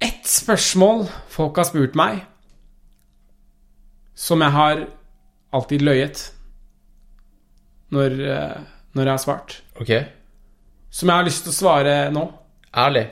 ett 0.03 0.29
spørsmål 0.29 1.07
folk 1.33 1.57
har 1.61 1.69
spurt 1.69 1.97
meg, 1.99 2.23
som 4.15 4.43
jeg 4.45 4.55
har 4.57 4.85
alltid 5.53 5.85
løyet 5.85 6.23
når, 7.93 8.17
eh, 8.35 8.72
når 8.95 9.05
jeg 9.09 9.13
har 9.13 9.23
svart. 9.23 9.57
Ok. 9.81 9.91
Som 10.93 11.09
jeg 11.09 11.17
har 11.17 11.25
lyst 11.29 11.45
til 11.47 11.53
å 11.55 11.57
svare 11.57 11.95
nå. 12.13 12.25
Ærlig. 12.77 13.07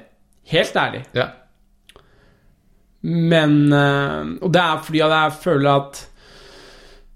Helt 0.50 0.76
ærlig. 0.76 1.02
Ja. 1.16 1.28
Men 3.02 3.72
eh, 3.72 4.26
Og 4.44 4.50
det 4.52 4.60
er 4.60 4.82
fordi 4.84 5.00
at 5.06 5.12
jeg 5.14 5.32
føler 5.40 5.70
at 5.72 6.00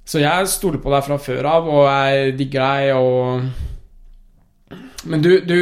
Så 0.08 0.20
jeg 0.22 0.48
stoler 0.48 0.80
på 0.80 0.92
deg 0.94 1.04
fra 1.04 1.18
før 1.20 1.44
av, 1.50 1.68
og 1.68 1.84
jeg 1.90 2.36
digger 2.38 2.62
deg, 2.64 2.96
og 2.96 3.42
Men 5.10 5.20
du, 5.24 5.30
du 5.44 5.60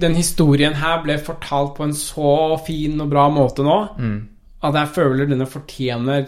Den 0.00 0.16
historien 0.16 0.78
her 0.80 1.02
ble 1.04 1.18
fortalt 1.20 1.74
på 1.76 1.84
en 1.84 1.92
så 1.96 2.56
fin 2.64 3.00
og 3.04 3.10
bra 3.12 3.26
måte 3.32 3.62
nå 3.66 3.78
Mm. 4.00 4.20
at 4.62 4.74
jeg 4.76 4.88
føler 4.94 5.26
denne 5.28 5.46
fortjener 5.48 6.24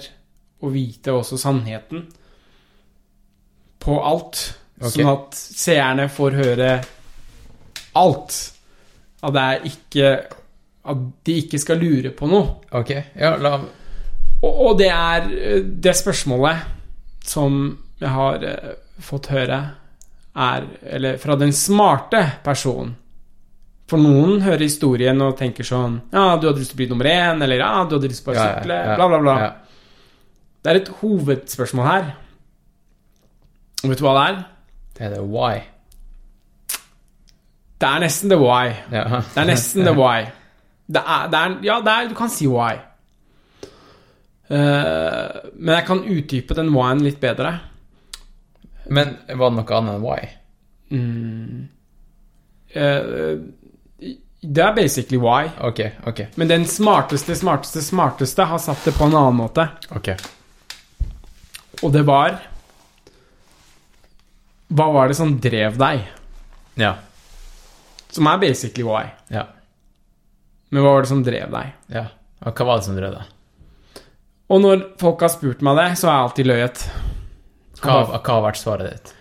å 0.64 0.68
vite 0.72 1.12
også 1.12 1.36
sannheten 1.40 2.06
på 3.82 3.96
alt. 4.06 4.54
Ok. 4.82 4.94
Sånn 4.96 5.10
at 5.12 5.38
seerne 5.38 6.08
får 6.10 6.38
høre 6.40 6.70
alt. 7.98 8.38
At 9.22 9.34
det 9.36 9.42
er 9.42 9.66
ikke 9.70 10.12
At 10.82 11.02
de 11.22 11.34
ikke 11.44 11.60
skal 11.62 11.78
lure 11.78 12.10
på 12.10 12.26
noe. 12.26 12.56
Ok. 12.74 12.90
Ja, 13.14 13.36
la 13.38 13.52
Og, 14.42 14.48
og 14.50 14.72
det 14.80 14.88
er 14.90 15.28
det 15.62 15.94
spørsmålet 15.94 16.64
som 17.22 17.60
jeg 18.02 18.10
har 18.10 18.42
eh, 18.42 18.72
fått 18.98 19.28
høre, 19.30 19.60
er 20.34 20.66
Eller 20.82 21.20
fra 21.22 21.36
den 21.38 21.52
smarte 21.54 22.24
personen. 22.42 22.96
For 23.86 24.00
noen 24.00 24.40
hører 24.42 24.64
historien 24.64 25.20
og 25.20 25.36
tenker 25.38 25.66
sånn 25.66 25.98
Ja, 26.14 26.38
du 26.40 26.48
hadde 26.48 26.62
lyst 26.62 26.72
til 26.72 26.78
å 26.78 26.80
bli 26.80 26.88
nummer 26.90 27.08
én, 27.10 27.42
eller 27.44 27.60
ja, 27.60 27.72
du 27.86 27.98
hadde 27.98 28.08
lyst 28.10 28.24
til 28.24 28.32
å 28.32 28.38
Ja, 28.38 28.46
ja, 28.48 28.56
sykle, 28.56 28.78
ja, 28.88 28.96
bla, 28.96 29.08
bla, 29.12 29.20
bla. 29.22 29.34
Ja. 29.42 29.50
Det 30.62 30.70
er 30.70 30.78
et 30.80 30.90
hovedspørsmål 31.02 31.86
her. 31.88 32.10
Og 33.82 33.90
vet 33.90 34.00
du 34.00 34.04
hva 34.06 34.14
det 34.16 34.24
er? 34.30 34.42
Er 35.02 35.16
det 35.16 35.22
why. 35.26 35.64
Det 37.82 37.88
er 37.88 38.02
nesten 38.04 38.30
the 38.30 38.38
why. 38.38 38.70
Ja. 38.94 39.22
Det 39.32 39.42
er 39.42 39.48
nesten 39.50 39.86
the 39.86 39.94
why. 39.98 40.28
Det 40.86 41.02
er, 41.02 41.28
det 41.32 41.40
er 41.40 41.56
Ja, 41.66 41.80
det 41.82 41.94
er, 41.96 42.08
du 42.12 42.14
kan 42.14 42.30
si 42.30 42.46
why. 42.46 42.76
Uh, 44.52 45.50
men 45.56 45.74
jeg 45.74 45.86
kan 45.88 46.04
utdype 46.04 46.54
den 46.54 46.70
why-en 46.74 47.02
litt 47.02 47.18
bedre. 47.22 47.56
Men 48.92 49.16
var 49.28 49.50
det 49.50 49.58
noe 49.58 49.78
annet 49.78 49.96
enn 49.96 50.04
why? 50.04 50.20
Eh, 52.72 53.38
det 54.42 54.64
er 54.64 54.74
basically 54.76 55.20
why. 55.22 55.48
Ok, 55.62 55.80
ok. 56.06 56.24
Men 56.36 56.50
den 56.50 56.66
smarteste, 56.66 57.36
smarteste, 57.38 57.82
smarteste 57.84 58.46
har 58.50 58.60
satt 58.60 58.84
det 58.84 58.94
på 58.98 59.06
en 59.08 59.16
annen 59.16 59.38
måte. 59.38 59.68
ok. 59.94 60.14
Og 61.82 61.92
det 61.94 62.04
var 62.06 62.38
Hva 64.72 64.88
var 64.94 65.10
det 65.10 65.16
som 65.18 65.34
drev 65.42 65.76
deg? 65.80 66.06
Ja. 66.80 66.94
Som 68.12 68.28
er 68.28 68.40
basically 68.40 68.84
why. 68.86 69.06
Ja. 69.32 69.46
Men 70.72 70.84
hva 70.84 70.96
var 70.96 71.04
det 71.04 71.12
som 71.12 71.22
drev 71.26 71.52
deg? 71.52 71.78
ja. 71.92 72.08
Og 72.42 72.58
hva 72.58 72.64
var 72.66 72.80
det 72.80 72.86
som 72.88 72.96
drev 72.98 73.12
deg? 73.14 74.06
Og 74.50 74.62
når 74.64 74.80
folk 74.98 75.20
har 75.22 75.30
spurt 75.30 75.60
meg 75.62 75.76
det, 75.78 75.88
så 76.00 76.08
har 76.08 76.16
jeg 76.16 76.26
alltid 76.26 76.48
løyet. 76.50 76.80
Hva, 77.82 77.98
hva 78.10 78.18
har 78.18 78.42
vært 78.48 78.58
svaret 78.58 78.88
ditt? 78.90 79.12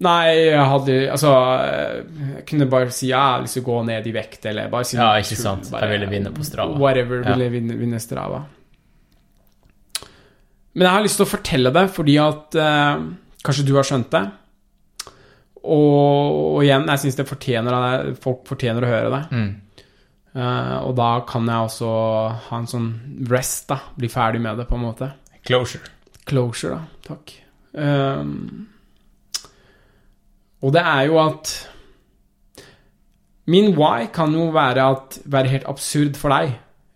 Nei, 0.00 0.48
jeg 0.48 0.64
hadde 0.64 0.94
Altså 1.12 1.30
Jeg 2.30 2.44
kunne 2.48 2.68
bare 2.72 2.88
si 2.94 3.10
ja, 3.10 3.18
jeg 3.18 3.34
har 3.34 3.42
lyst 3.44 3.56
til 3.58 3.64
å 3.64 3.66
gå 3.66 3.80
ned 3.84 4.06
i 4.08 4.12
vekt, 4.14 4.46
eller 4.48 4.70
bare 4.72 4.88
si 4.88 4.96
Ja, 4.96 5.10
ikke 5.20 5.34
tull, 5.34 5.42
sant. 5.42 5.68
Jeg 5.74 5.90
ville 5.90 6.08
vinne 6.08 6.32
på 6.32 6.46
Strava. 6.46 6.78
Whatever. 6.80 7.20
Ja. 7.20 7.34
Ville 7.34 7.50
vinne, 7.52 7.76
vinne 7.80 8.00
Strava. 8.00 8.44
Men 10.72 10.86
jeg 10.86 10.94
har 10.94 11.04
lyst 11.04 11.20
til 11.20 11.26
å 11.26 11.32
fortelle 11.32 11.72
det 11.74 11.84
fordi 11.92 12.16
at 12.22 12.56
uh, 12.56 13.02
Kanskje 13.44 13.66
du 13.68 13.74
har 13.76 13.88
skjønt 13.88 14.08
det. 14.12 14.22
Og, 15.60 16.56
og 16.56 16.62
igjen, 16.64 16.86
jeg 16.88 17.02
syns. 17.02 17.18
Folk 18.22 18.46
fortjener 18.48 18.86
å 18.86 18.90
høre 18.90 19.10
det. 19.12 19.22
Mm. 19.34 19.50
Uh, 20.30 20.76
og 20.86 20.92
da 20.94 21.08
kan 21.26 21.48
jeg 21.50 21.66
også 21.66 21.90
ha 22.46 22.60
en 22.60 22.68
sånn 22.70 22.90
rest, 23.30 23.66
da. 23.72 23.80
Bli 23.98 24.10
ferdig 24.12 24.42
med 24.44 24.60
det, 24.60 24.68
på 24.70 24.78
en 24.78 24.86
måte. 24.86 25.10
Closure. 25.46 25.90
Closure, 26.28 26.78
da. 26.78 27.08
Takk. 27.10 27.34
Ehm, 27.80 28.66
og 30.60 30.72
det 30.74 30.82
er 30.82 31.04
jo 31.06 31.20
at 31.22 31.52
Min 33.50 33.72
why 33.74 34.06
kan 34.14 34.34
jo 34.34 34.50
være, 34.54 34.82
at, 34.94 35.16
være 35.26 35.50
helt 35.50 35.64
absurd 35.66 36.18
for 36.18 36.30
deg, 36.30 36.52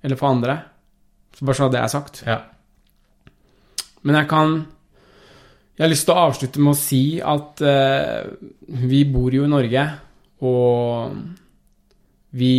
eller 0.07 0.19
for 0.19 0.31
andre. 0.31 0.59
Så 1.35 1.47
bare 1.49 1.59
så 1.59 1.67
det 1.73 1.81
er 1.81 1.91
sagt. 1.91 2.21
Ja. 2.29 2.37
Men 4.07 4.21
jeg 4.21 4.29
kan 4.31 4.53
Jeg 5.75 5.83
har 5.83 5.91
lyst 5.91 6.07
til 6.07 6.15
å 6.15 6.25
avslutte 6.29 6.63
med 6.63 6.71
å 6.71 6.79
si 6.79 7.03
at 7.19 7.63
uh, 7.67 8.31
vi 8.87 9.01
bor 9.11 9.35
jo 9.35 9.43
i 9.43 9.51
Norge, 9.51 9.85
og 10.47 11.17
vi 12.39 12.55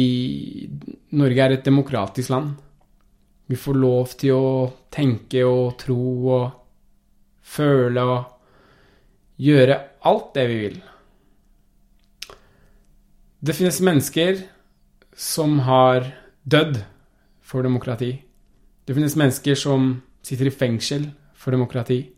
Norge 1.15 1.45
er 1.45 1.55
et 1.55 1.63
demokratisk 1.63 2.33
land. 2.33 2.49
Vi 3.47 3.55
får 3.59 3.77
lov 3.79 4.15
til 4.19 4.33
å 4.35 4.49
tenke 4.91 5.45
og 5.47 5.77
tro 5.79 5.99
og 6.35 6.45
føle 7.45 8.03
og 8.03 9.39
gjøre 9.45 9.77
alt 10.09 10.27
det 10.35 10.45
vi 10.49 10.57
vil. 10.63 10.77
Det 13.45 13.55
finnes 13.55 13.79
mennesker 13.85 14.41
som 15.15 15.59
har 15.67 16.09
dødd 16.43 16.81
for 17.45 17.63
demokrati. 17.63 18.11
Det 18.83 18.95
finnes 18.97 19.15
mennesker 19.15 19.55
som 19.55 20.01
sitter 20.25 20.49
i 20.49 20.55
fengsel 20.55 21.07
for 21.37 21.53
demokrati. 21.55 22.14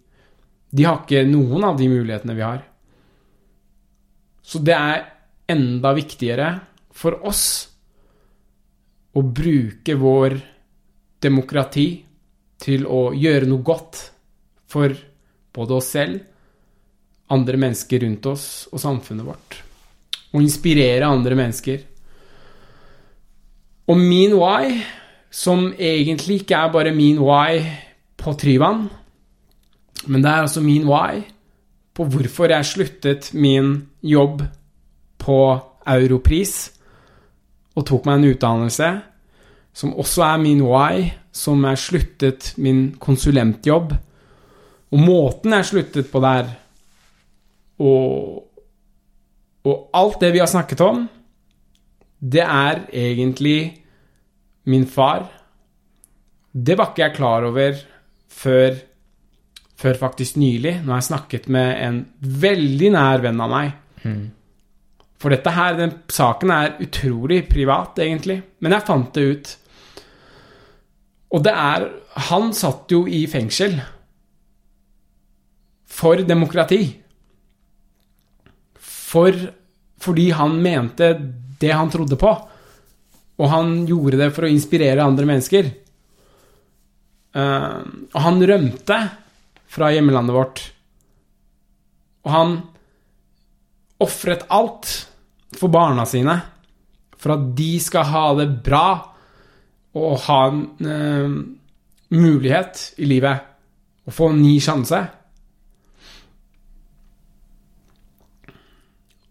De 0.70 0.84
har 0.84 1.02
ikke 1.04 1.24
noen 1.28 1.64
av 1.64 1.78
de 1.80 1.88
mulighetene 1.92 2.36
vi 2.36 2.46
har. 2.46 2.62
Så 4.44 4.60
det 4.64 4.76
er 4.76 5.06
enda 5.52 5.94
viktigere 5.96 6.50
for 6.96 7.20
oss 7.28 7.46
å 9.18 9.24
bruke 9.24 9.96
vår 9.98 10.38
demokrati 11.24 11.88
til 12.62 12.86
å 12.90 13.12
gjøre 13.16 13.50
noe 13.50 13.66
godt 13.66 14.02
for 14.68 14.94
både 15.58 15.78
oss 15.78 15.92
selv, 15.96 16.20
andre 17.34 17.60
mennesker 17.60 18.04
rundt 18.04 18.28
oss 18.30 18.46
og 18.72 18.82
samfunnet 18.82 19.28
vårt. 19.28 19.58
Og 20.36 20.44
inspirere 20.44 21.08
andre 21.08 21.38
mennesker. 21.40 21.82
Og 23.88 24.00
min 24.00 24.36
why, 24.36 24.78
som 25.32 25.70
egentlig 25.74 26.42
ikke 26.42 26.60
er 26.60 26.72
bare 26.74 26.96
min 26.96 27.20
why 27.24 27.62
på 28.20 28.34
Tryvann, 28.40 28.88
men 30.06 30.22
det 30.24 30.30
er 30.30 30.46
altså 30.46 30.62
min 30.62 30.86
why 30.88 31.24
på 31.98 32.06
hvorfor 32.06 32.52
jeg 32.52 32.66
sluttet 32.66 33.32
min 33.34 33.88
jobb 34.06 34.44
på 35.18 35.38
Europris 35.88 36.56
og 37.78 37.86
tok 37.86 38.08
meg 38.08 38.20
en 38.20 38.32
utdannelse, 38.32 38.90
som 39.78 39.94
også 39.98 40.24
er 40.26 40.42
min 40.42 40.62
why, 40.66 41.08
som 41.34 41.66
jeg 41.70 41.82
sluttet 41.82 42.52
min 42.62 42.96
konsulentjobb. 43.02 43.94
Og 44.94 45.02
måten 45.04 45.54
jeg 45.54 45.68
sluttet 45.70 46.10
på 46.10 46.22
der, 46.24 46.50
og, 47.78 48.48
og 49.68 49.76
alt 49.94 50.22
det 50.24 50.32
vi 50.34 50.42
har 50.42 50.50
snakket 50.50 50.82
om, 50.82 51.04
det 52.18 52.42
er 52.42 52.88
egentlig 52.90 53.84
min 54.66 54.88
far. 54.90 55.28
Det 56.54 56.78
var 56.78 56.92
ikke 56.92 57.04
jeg 57.04 57.18
klar 57.20 57.46
over 57.46 57.78
før, 58.28 58.80
før 59.78 60.00
faktisk 60.00 60.40
nylig, 60.42 60.80
når 60.86 60.96
jeg 60.96 61.08
snakket 61.12 61.48
med 61.54 61.70
en 61.86 62.02
veldig 62.20 62.90
nær 62.96 63.22
venn 63.26 63.44
av 63.44 63.52
meg. 63.52 63.76
For 65.18 65.34
dette 65.34 65.54
her, 65.54 65.78
den 65.78 65.94
saken 66.14 66.54
er 66.54 66.76
utrolig 66.84 67.44
privat, 67.50 67.98
egentlig. 68.02 68.40
Men 68.62 68.76
jeg 68.76 68.88
fant 68.88 69.14
det 69.18 69.26
ut. 69.26 69.54
Og 71.36 71.44
det 71.44 71.54
er 71.54 71.90
Han 72.28 72.54
satt 72.56 72.90
jo 72.90 73.04
i 73.06 73.28
fengsel 73.30 73.76
for 75.86 76.24
demokrati. 76.26 76.80
For 78.82 79.38
fordi 80.02 80.32
han 80.38 80.56
mente 80.62 81.12
det 81.62 81.74
han 81.74 81.92
trodde 81.94 82.18
på. 82.18 82.32
Og 83.38 83.50
han 83.50 83.86
gjorde 83.86 84.18
det 84.18 84.32
for 84.34 84.48
å 84.48 84.50
inspirere 84.50 85.06
andre 85.06 85.30
mennesker. 85.30 85.70
Uh, 87.38 87.86
og 88.14 88.20
han 88.24 88.42
rømte 88.50 88.98
fra 89.68 89.92
hjemlandet 89.94 90.36
vårt. 90.36 90.64
Og 92.26 92.34
han 92.34 92.56
ofret 94.04 94.46
alt 94.54 94.90
for 95.58 95.72
barna 95.74 96.06
sine. 96.10 96.38
For 97.18 97.36
at 97.38 97.46
de 97.58 97.72
skal 97.82 98.10
ha 98.12 98.26
det 98.38 98.50
bra 98.66 98.88
og 99.98 100.20
ha 100.28 100.42
en 100.52 100.66
eh, 100.86 101.38
mulighet 102.14 102.84
i 103.02 103.08
livet. 103.10 103.46
Og 104.08 104.16
få 104.16 104.32
en 104.32 104.42
ny 104.44 104.58
sjanse. 104.64 105.00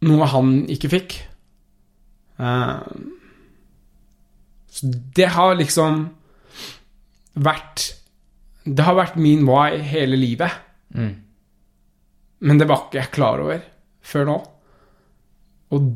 Noe 0.06 0.30
han 0.32 0.56
ikke 0.72 0.90
fikk. 0.92 1.18
Eh, 2.36 2.88
så 4.76 4.90
det 5.16 5.30
har 5.32 5.56
liksom 5.56 6.02
vært 7.36 7.86
Det 8.66 8.82
har 8.82 8.96
vært 8.98 9.18
min 9.22 9.46
why 9.46 9.78
hele 9.86 10.18
livet. 10.18 10.50
Mm. 10.94 11.14
Men 12.46 12.58
det 12.58 12.66
var 12.68 12.86
ikke 12.86 13.00
jeg 13.00 13.14
klar 13.14 13.42
over 13.42 13.62
før 14.06 14.26
nå. 14.28 14.36
Og 15.76 15.86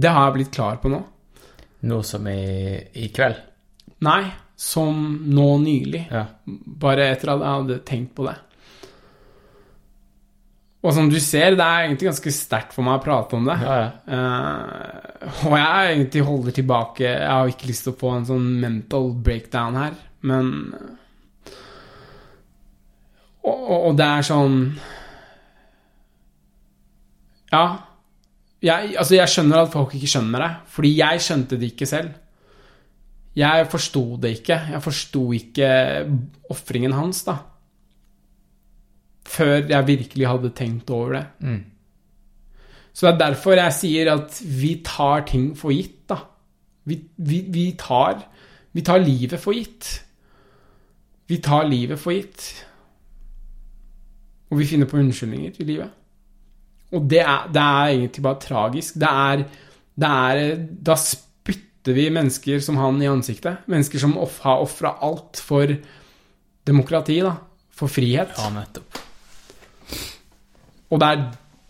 det 0.00 0.12
har 0.12 0.28
jeg 0.28 0.36
blitt 0.36 0.52
klar 0.54 0.78
på 0.82 0.92
nå. 0.92 1.00
Nå 1.88 2.02
som 2.06 2.28
i, 2.28 2.76
i 3.00 3.08
kveld. 3.12 3.40
Nei, 4.04 4.22
som 4.60 5.00
nå 5.32 5.48
nylig. 5.64 6.06
Ja. 6.12 6.26
Bare 6.84 7.08
etter 7.10 7.32
at 7.34 7.42
jeg 7.42 7.56
hadde 7.56 7.80
tenkt 7.88 8.14
på 8.16 8.28
det. 8.28 8.36
Og 10.80 10.94
som 10.96 11.10
du 11.12 11.18
ser, 11.20 11.58
det 11.58 11.64
er 11.64 11.86
egentlig 11.86 12.08
ganske 12.08 12.32
sterkt 12.32 12.72
for 12.72 12.86
meg 12.86 13.00
å 13.00 13.02
prate 13.04 13.36
om 13.36 13.48
det. 13.48 13.56
Ja, 13.60 13.74
ja. 13.82 13.90
Uh, 14.08 15.42
og 15.50 15.56
jeg 15.58 15.90
egentlig 15.90 16.22
holder 16.24 16.54
tilbake 16.56 17.04
Jeg 17.04 17.28
har 17.28 17.50
ikke 17.52 17.68
lyst 17.68 17.84
til 17.84 17.92
å 17.92 17.98
få 18.00 18.14
en 18.16 18.24
sånn 18.30 18.46
mental 18.62 19.10
breakdown 19.20 19.76
her, 19.76 19.98
men 20.24 20.48
Og, 23.44 23.52
og, 23.52 23.76
og 23.90 24.00
det 24.00 24.08
er 24.08 24.26
sånn 24.30 24.56
Ja. 27.52 27.64
Jeg, 28.64 28.94
altså, 28.94 29.14
jeg 29.16 29.32
skjønner 29.32 29.62
at 29.64 29.72
folk 29.72 29.94
ikke 29.96 30.08
skjønner 30.14 30.44
det, 30.44 30.50
fordi 30.72 30.90
jeg 30.98 31.22
skjønte 31.24 31.56
det 31.60 31.70
ikke 31.72 31.88
selv. 31.88 32.10
Jeg 33.36 33.68
forsto 33.72 34.02
det 34.20 34.34
ikke. 34.36 34.58
Jeg 34.74 34.82
forsto 34.84 35.22
ikke 35.32 35.70
ofringen 36.52 36.92
hans, 36.92 37.22
da. 37.24 37.38
Før 39.30 39.68
jeg 39.70 39.86
virkelig 39.86 40.26
hadde 40.26 40.50
tenkt 40.58 40.90
over 40.90 41.14
det. 41.18 41.26
Mm. 41.46 41.60
Så 42.92 43.06
det 43.06 43.12
er 43.12 43.22
derfor 43.30 43.58
jeg 43.58 43.76
sier 43.76 44.10
at 44.12 44.40
vi 44.42 44.74
tar 44.84 45.22
ting 45.28 45.52
for 45.58 45.72
gitt, 45.74 46.02
da. 46.10 46.18
Vi, 46.90 46.96
vi, 47.16 47.44
vi, 47.52 47.66
tar, 47.78 48.24
vi 48.74 48.82
tar 48.82 49.02
livet 49.02 49.40
for 49.40 49.54
gitt. 49.54 49.92
Vi 51.30 51.38
tar 51.44 51.68
livet 51.70 52.00
for 52.02 52.16
gitt. 52.16 52.48
Og 54.50 54.58
vi 54.58 54.66
finner 54.66 54.90
på 54.90 54.98
unnskyldninger 54.98 55.60
i 55.62 55.66
livet. 55.68 55.96
Og 56.90 57.04
det 57.06 57.20
er, 57.22 57.46
det 57.54 57.62
er 57.62 57.92
egentlig 57.94 58.24
bare 58.26 58.42
tragisk. 58.42 58.96
Det 58.98 59.10
er, 59.10 59.44
det 59.94 60.10
er 60.10 60.64
Da 60.90 60.96
spytter 60.98 61.94
vi 61.94 62.08
mennesker 62.10 62.58
som 62.64 62.80
han 62.82 62.98
i 63.02 63.08
ansiktet. 63.08 63.62
Mennesker 63.70 64.02
som 64.02 64.18
off, 64.18 64.40
har 64.42 64.64
ofra 64.64 64.96
alt 65.06 65.38
for 65.38 65.70
demokrati, 66.66 67.20
da. 67.22 67.36
For 67.70 67.88
frihet. 67.88 68.34
ja, 68.36 68.50
nettopp. 68.52 68.98
Og 70.90 71.00
det 71.00 71.08
er 71.08 71.24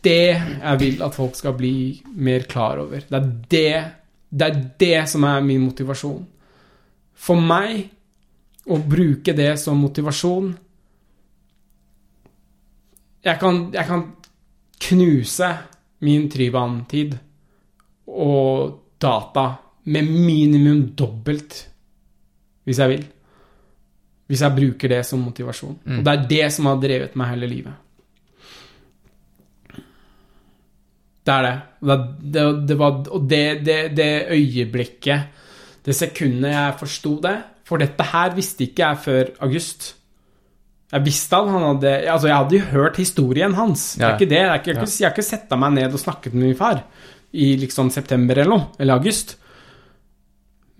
det 0.04 0.26
jeg 0.33 0.81
vil 0.81 1.03
at 1.04 1.17
folk 1.17 1.36
skal 1.36 1.56
bli 1.56 2.01
mer 2.17 2.47
klar 2.49 2.81
over. 2.81 3.04
Det 3.04 3.19
er 3.19 3.31
det, 3.53 3.85
det 4.31 4.47
er 4.47 4.60
det 4.81 5.08
som 5.12 5.26
er 5.28 5.44
min 5.44 5.67
motivasjon. 5.67 6.22
For 7.20 7.36
meg 7.40 7.90
å 8.70 8.78
bruke 8.81 9.35
det 9.36 9.53
som 9.60 9.81
motivasjon 9.81 10.53
Jeg 13.20 13.36
kan, 13.36 13.56
jeg 13.69 13.85
kan 13.85 14.03
knuse 14.81 15.49
min 16.08 16.22
Tryvann-tid 16.33 17.19
og 18.08 18.78
data 18.97 19.42
med 19.92 20.08
minimum 20.08 20.86
dobbelt 20.97 21.58
hvis 22.65 22.81
jeg 22.81 22.92
vil. 22.94 23.04
Hvis 24.31 24.40
jeg 24.40 24.56
bruker 24.56 24.92
det 24.94 25.03
som 25.04 25.20
motivasjon. 25.20 25.76
Og 25.99 26.04
det 26.06 26.15
er 26.15 26.26
det 26.31 26.47
som 26.54 26.70
har 26.70 26.81
drevet 26.81 27.17
meg 27.19 27.33
hele 27.35 27.51
livet. 27.51 27.76
Det 31.26 31.35
er 31.35 31.47
det. 31.47 31.54
Det, 31.81 31.97
det, 32.35 32.44
det 32.69 32.76
var, 32.81 32.99
og 33.12 33.28
det, 33.28 33.44
det, 33.67 33.78
det 33.97 34.10
øyeblikket, 34.33 35.47
det 35.85 35.97
sekundet 35.97 36.53
jeg 36.53 36.76
forsto 36.76 37.15
det 37.24 37.33
For 37.65 37.81
dette 37.81 38.04
her 38.04 38.35
visste 38.36 38.67
ikke 38.67 38.83
jeg 38.83 39.01
før 39.04 39.31
august. 39.47 39.94
Jeg 40.90 41.06
visste 41.06 41.38
at 41.38 41.49
han 41.49 41.62
hadde 41.69 41.92
Altså, 42.10 42.28
jeg 42.28 42.36
hadde 42.36 42.56
jo 42.58 42.70
hørt 42.72 42.97
historien 43.01 43.54
hans. 43.54 43.94
Det 43.94 44.06
er 44.06 44.17
ikke 44.17 44.28
det. 44.28 44.31
det 44.31 44.40
er 44.40 44.58
ikke, 44.58 44.70
jeg, 44.72 44.76
har 44.76 44.86
ikke, 44.86 44.97
jeg 45.01 45.06
har 45.08 45.15
ikke 45.15 45.28
sett 45.28 45.54
meg 45.62 45.76
ned 45.76 45.94
og 45.94 46.03
snakket 46.03 46.35
med 46.35 46.49
min 46.49 46.58
far 46.58 46.83
i 47.31 47.53
liksom 47.60 47.92
september 47.94 48.40
eller 48.40 48.51
noe. 48.51 48.67
Eller 48.81 48.99
august. 48.99 49.36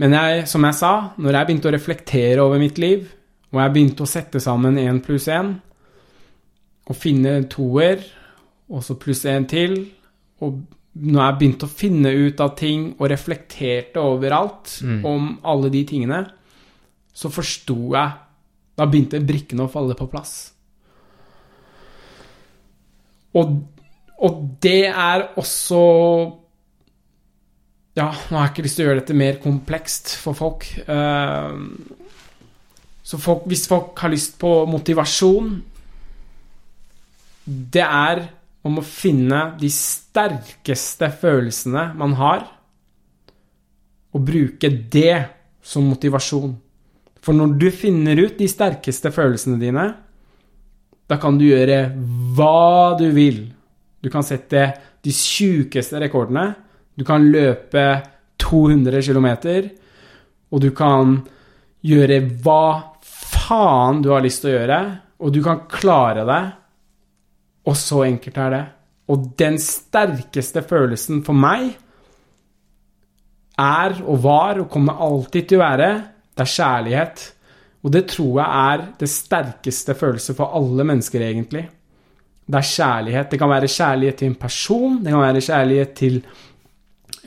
Men 0.01 0.17
jeg, 0.17 0.47
som 0.49 0.65
jeg 0.65 0.77
sa, 0.79 0.93
når 1.21 1.37
jeg 1.37 1.49
begynte 1.49 1.69
å 1.69 1.75
reflektere 1.75 2.43
over 2.43 2.61
mitt 2.61 2.81
liv, 2.81 3.05
og 3.53 3.61
jeg 3.61 3.75
begynte 3.75 4.07
å 4.07 4.09
sette 4.09 4.41
sammen 4.43 4.79
én 4.81 5.01
pluss 5.05 5.29
én, 5.31 5.55
og 6.91 6.97
finne 6.99 7.37
toer, 7.53 8.03
og 8.71 8.83
så 8.87 8.97
pluss 8.99 9.23
én 9.29 9.47
til, 9.51 9.77
og 10.41 10.61
når 11.01 11.23
jeg 11.23 11.39
begynte 11.39 11.67
å 11.69 11.73
finne 11.73 12.11
ut 12.11 12.41
av 12.43 12.55
ting 12.59 12.87
og 12.97 13.11
reflekterte 13.13 14.03
overalt 14.03 14.81
mm. 14.83 15.03
om 15.07 15.29
alle 15.47 15.71
de 15.73 15.85
tingene, 15.87 16.25
så 17.15 17.31
forsto 17.33 17.79
jeg 17.95 18.19
Da 18.81 18.87
begynte 18.89 19.19
brikkene 19.21 19.67
å 19.67 19.69
falle 19.69 19.93
på 19.99 20.07
plass. 20.09 20.55
Og, 23.37 23.51
og 24.25 24.39
det 24.63 24.89
er 24.89 25.27
også 25.39 25.81
Ja, 27.99 28.09
nå 28.09 28.39
har 28.39 28.47
jeg 28.47 28.53
ikke 28.55 28.65
lyst 28.65 28.79
til 28.79 28.87
å 28.87 28.89
gjøre 28.89 29.03
dette 29.03 29.19
mer 29.19 29.41
komplekst 29.43 30.15
for 30.23 30.39
folk. 30.39 30.67
eh, 30.87 31.57
så 33.11 33.19
folk, 33.19 33.47
hvis 33.51 33.67
folk 33.69 33.99
har 33.99 34.13
lyst 34.13 34.39
på 34.39 34.51
motivasjon 34.71 35.57
Det 37.45 37.83
er 37.83 38.29
om 38.67 38.81
å 38.81 38.85
finne 38.85 39.55
de 39.61 39.71
sterkeste 39.73 41.09
følelsene 41.21 41.91
man 41.99 42.17
har, 42.19 42.45
og 44.11 44.27
bruke 44.27 44.69
det 44.93 45.17
som 45.63 45.87
motivasjon. 45.87 46.53
For 47.21 47.37
når 47.37 47.57
du 47.61 47.69
finner 47.73 48.19
ut 48.21 48.39
de 48.41 48.49
sterkeste 48.51 49.13
følelsene 49.15 49.61
dine, 49.61 49.87
da 51.11 51.19
kan 51.21 51.39
du 51.39 51.47
gjøre 51.47 51.83
hva 52.37 52.97
du 52.99 53.09
vil. 53.15 53.43
Du 54.01 54.09
kan 54.13 54.25
sette 54.27 54.65
de 55.05 55.13
sjukeste 55.15 56.01
rekordene. 56.01 56.53
Du 56.97 57.05
kan 57.07 57.25
løpe 57.33 57.85
200 58.41 59.03
km, 59.05 59.29
og 60.51 60.63
du 60.63 60.71
kan 60.77 61.19
gjøre 61.87 62.21
hva 62.45 62.65
faen 63.05 64.01
du 64.05 64.11
har 64.15 64.25
lyst 64.25 64.43
til 64.45 64.53
å 64.53 64.57
gjøre, 64.59 64.81
og 65.21 65.35
du 65.35 65.41
kan 65.45 65.65
klare 65.71 66.25
det. 66.29 66.41
Og 67.69 67.77
så 67.77 68.05
enkelt 68.07 68.39
er 68.41 68.55
det. 68.55 68.65
Og 69.11 69.33
den 69.39 69.59
sterkeste 69.59 70.63
følelsen 70.63 71.25
for 71.27 71.37
meg 71.37 71.73
er 73.61 73.99
og 74.07 74.23
var 74.25 74.63
og 74.63 74.71
kommer 74.73 75.03
alltid 75.05 75.49
til 75.49 75.61
å 75.61 75.65
være 75.65 75.91
det 76.41 76.47
er 76.47 76.55
kjærlighet. 76.55 77.25
Og 77.85 77.93
det 77.93 78.07
tror 78.13 78.39
jeg 78.41 78.73
er 78.73 78.85
det 79.01 79.09
sterkeste 79.11 79.97
følelse 79.97 80.35
for 80.37 80.57
alle 80.57 80.85
mennesker, 80.89 81.25
egentlig. 81.25 81.65
Det 82.47 82.59
er 82.59 82.69
kjærlighet. 82.71 83.31
Det 83.31 83.39
kan 83.41 83.51
være 83.51 83.69
kjærlighet 83.69 84.17
til 84.21 84.31
en 84.31 84.39
person, 84.41 84.99
det 85.05 85.13
kan 85.13 85.21
være 85.23 85.45
kjærlighet 85.45 85.93
til 85.99 86.21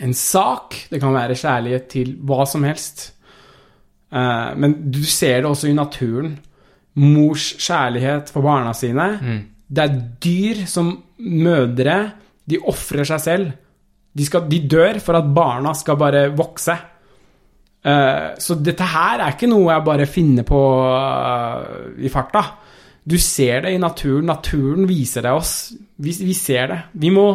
en 0.03 0.13
sak, 0.13 0.75
det 0.89 0.99
kan 1.01 1.13
være 1.13 1.37
kjærlighet 1.37 1.85
til 1.91 2.15
hva 2.25 2.45
som 2.49 2.65
helst. 2.65 3.13
Eh, 4.13 4.51
men 4.57 4.75
du 4.91 5.03
ser 5.05 5.41
det 5.41 5.49
også 5.51 5.69
i 5.69 5.77
naturen. 5.77 6.39
Mors 6.95 7.53
kjærlighet 7.57 8.29
for 8.29 8.41
barna 8.45 8.73
sine. 8.73 9.07
Det 9.73 9.83
er 9.83 9.99
dyr 10.22 10.63
som 10.69 10.91
mødre. 11.23 11.97
De 12.45 12.59
ofrer 12.69 13.07
seg 13.07 13.22
selv. 13.23 13.51
De, 14.13 14.25
skal, 14.27 14.43
de 14.51 14.59
dør 14.69 14.99
for 15.01 15.17
at 15.17 15.29
barna 15.33 15.72
skal 15.77 15.97
bare 15.97 16.27
vokse. 16.38 16.75
Eh, 17.83 18.27
så 18.39 18.56
dette 18.63 18.85
her 18.93 19.23
er 19.25 19.33
ikke 19.33 19.49
noe 19.51 19.72
jeg 19.73 19.85
bare 19.88 20.06
finner 20.07 20.45
på 20.47 20.59
eh, 20.93 22.06
i 22.06 22.11
farta. 22.13 22.43
Du 23.03 23.17
ser 23.19 23.65
det 23.65 23.73
i 23.75 23.81
naturen. 23.81 24.29
Naturen 24.29 24.85
viser 24.88 25.25
det 25.25 25.33
oss. 25.35 25.56
Vi, 25.99 26.13
vi 26.23 26.35
ser 26.38 26.69
det. 26.72 26.79
Vi 27.01 27.09
må, 27.11 27.25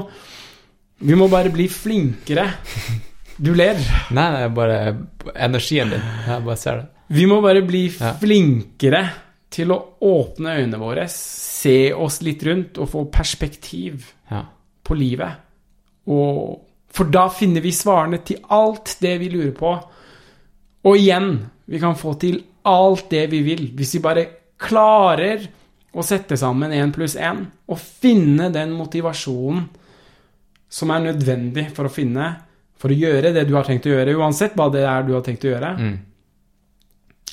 vi 1.04 1.18
må 1.18 1.26
bare 1.32 1.50
bli 1.52 1.66
flinkere. 1.72 2.46
Du 3.38 3.52
ler. 3.58 3.76
Nei, 4.16 4.28
det 4.36 4.44
er 4.46 4.54
bare 4.56 4.78
energien 5.48 5.92
din. 5.92 6.06
Jeg 6.28 6.46
bare 6.46 6.60
ser 6.60 6.80
det. 6.84 6.88
Vi 7.18 7.24
må 7.28 7.40
bare 7.44 7.62
bli 7.64 7.86
Ja. 7.98 8.12
flinkere 8.20 9.02
til 9.50 9.72
å 9.72 9.78
åpne 10.04 10.56
øynene 10.60 10.80
våre, 10.80 11.06
se 11.12 11.92
oss 11.96 12.20
litt 12.22 12.42
rundt 12.46 12.78
og 12.78 12.90
få 12.92 13.04
perspektiv 13.12 14.12
Ja. 14.30 14.42
på 14.84 14.94
livet. 14.94 15.36
Og, 16.08 16.60
for 16.88 17.04
da 17.04 17.28
finner 17.28 17.60
vi 17.60 17.72
svarene 17.72 18.18
til 18.24 18.38
alt 18.50 18.96
det 19.00 19.18
vi 19.20 19.28
lurer 19.32 19.52
på. 19.56 19.72
Og 20.84 20.96
igjen, 20.96 21.48
vi 21.66 21.78
kan 21.80 21.96
få 21.96 22.14
til 22.20 22.42
alt 22.64 23.08
det 23.10 23.26
vi 23.30 23.42
vil 23.42 23.70
hvis 23.76 23.94
vi 23.94 24.00
bare 24.04 24.26
klarer 24.58 25.46
å 25.94 26.04
sette 26.04 26.36
sammen 26.36 26.72
én 26.72 26.92
pluss 26.92 27.16
én 27.16 27.46
og 27.68 27.78
finne 27.78 28.50
den 28.52 28.72
motivasjonen 28.76 29.68
som 30.68 30.90
er 30.92 31.06
nødvendig 31.06 31.70
for 31.74 31.88
å 31.88 31.92
finne 31.92 32.36
For 32.78 32.92
å 32.92 32.94
gjøre 32.94 33.32
det 33.34 33.48
du 33.48 33.54
har 33.56 33.64
tenkt 33.66 33.86
å 33.86 33.90
gjøre, 33.90 34.12
uansett 34.14 34.52
hva 34.54 34.68
det 34.70 34.84
er 34.86 35.02
du 35.02 35.12
har 35.16 35.22
tenkt 35.26 35.42
å 35.42 35.48
gjøre. 35.50 35.70
Mm. 35.80 35.96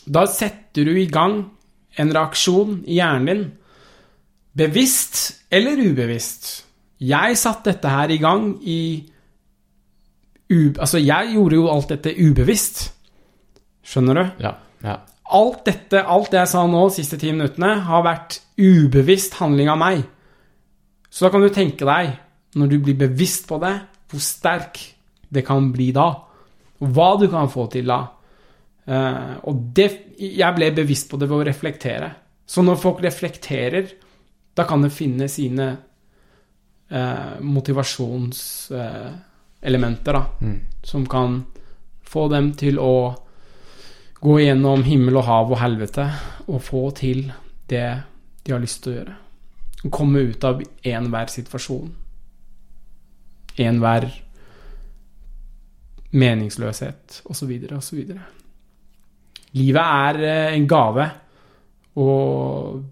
Da 0.10 0.24
setter 0.26 0.88
du 0.88 0.96
i 0.98 1.06
gang 1.06 1.44
en 2.00 2.14
reaksjon 2.14 2.82
i 2.86 3.00
hjernen 3.00 3.28
din. 3.30 3.46
Bevisst 4.56 5.46
eller 5.52 5.82
ubevisst. 5.84 6.66
Jeg 7.04 7.36
satte 7.38 7.74
dette 7.74 7.92
her 7.92 8.12
i 8.14 8.20
gang 8.22 8.54
i 8.64 8.80
u, 10.50 10.74
Altså, 10.80 10.98
jeg 11.02 11.34
gjorde 11.34 11.58
jo 11.58 11.70
alt 11.72 11.92
dette 11.92 12.14
ubevisst. 12.16 12.86
Skjønner 13.86 14.18
du? 14.18 14.24
Ja. 14.46 14.56
ja. 14.84 15.00
Alt 15.36 15.66
dette, 15.66 16.04
alt 16.06 16.32
det 16.32 16.40
jeg 16.44 16.52
sa 16.54 16.66
nå 16.70 16.84
de 16.88 16.96
siste 17.00 17.18
ti 17.22 17.32
minuttene, 17.34 17.74
har 17.88 18.06
vært 18.06 18.40
ubevisst 18.58 19.40
handling 19.42 19.72
av 19.74 19.82
meg. 19.82 20.04
Så 21.10 21.26
da 21.26 21.32
kan 21.34 21.44
du 21.44 21.50
tenke 21.54 21.88
deg, 21.88 22.16
når 22.56 22.72
du 22.72 22.78
blir 22.84 22.98
bevisst 23.00 23.48
på 23.50 23.60
det, 23.64 23.74
hvor 24.12 24.22
sterk 24.24 24.80
det 25.34 25.44
kan 25.48 25.72
bli 25.74 25.90
da. 25.96 26.12
Og 26.80 26.92
hva 26.96 27.16
du 27.20 27.28
kan 27.32 27.50
få 27.52 27.68
til 27.74 27.90
da. 27.90 28.04
Eh, 28.86 29.34
og 29.50 29.56
det, 29.76 29.90
jeg 30.22 30.56
ble 30.56 30.72
bevisst 30.78 31.10
på 31.10 31.18
det 31.22 31.28
ved 31.30 31.38
å 31.42 31.48
reflektere. 31.50 32.10
Så 32.46 32.60
når 32.62 32.76
folk 32.82 33.00
reflekterer, 33.04 33.86
da 34.56 34.64
kan 34.70 34.82
de 34.86 34.90
finne 34.94 35.28
sine 35.28 35.78
uh, 36.94 37.34
motivasjonselementer, 37.42 40.14
da. 40.14 40.26
Mm. 40.40 40.60
Som 40.86 41.06
kan 41.12 41.44
få 42.06 42.28
dem 42.32 42.54
til 42.56 42.80
å 42.80 43.16
gå 44.22 44.40
gjennom 44.40 44.84
himmel 44.86 45.18
og 45.20 45.26
hav 45.28 45.52
og 45.52 45.60
helvete 45.60 46.06
og 46.48 46.64
få 46.64 46.92
til 46.98 47.32
det 47.70 48.02
de 48.46 48.54
har 48.54 48.64
lyst 48.64 48.84
til 48.84 48.94
å 48.94 48.98
gjøre. 49.00 49.16
Komme 49.94 50.20
ut 50.30 50.48
av 50.48 50.62
enhver 50.86 51.28
situasjon. 51.34 51.92
Enhver 53.66 54.08
meningsløshet, 56.16 57.22
osv., 57.26 57.52
osv. 57.76 58.00
Livet 59.56 59.82
er 59.82 60.22
eh, 60.26 60.58
en 60.58 60.68
gave, 60.68 61.08
og 62.02 62.84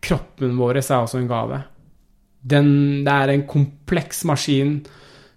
kroppen 0.00 0.56
vår 0.58 0.80
er 0.80 0.96
også 1.00 1.20
en 1.20 1.28
gave. 1.30 1.60
Den, 2.40 2.70
det 3.04 3.12
er 3.12 3.34
en 3.34 3.46
kompleks 3.48 4.24
maskin 4.24 4.78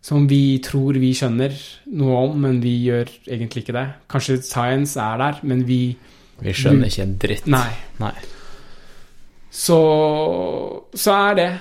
som 0.03 0.27
vi 0.27 0.59
tror 0.63 0.99
vi 0.99 1.13
skjønner 1.15 1.55
noe 1.95 2.21
om, 2.27 2.37
men 2.43 2.59
vi 2.63 2.75
gjør 2.89 3.07
egentlig 3.23 3.63
ikke 3.63 3.75
det. 3.75 3.85
Kanskje 4.11 4.41
science 4.43 4.99
er 4.99 5.19
der, 5.21 5.39
men 5.47 5.63
vi 5.67 5.97
Vi 6.43 6.51
skjønner 6.51 6.89
ikke 6.89 7.05
en 7.05 7.17
dritt. 7.21 7.45
Nei. 7.47 7.69
Nei. 8.01 8.15
Så, 9.53 9.77
så 10.91 11.15
er 11.29 11.37
det. 11.37 11.51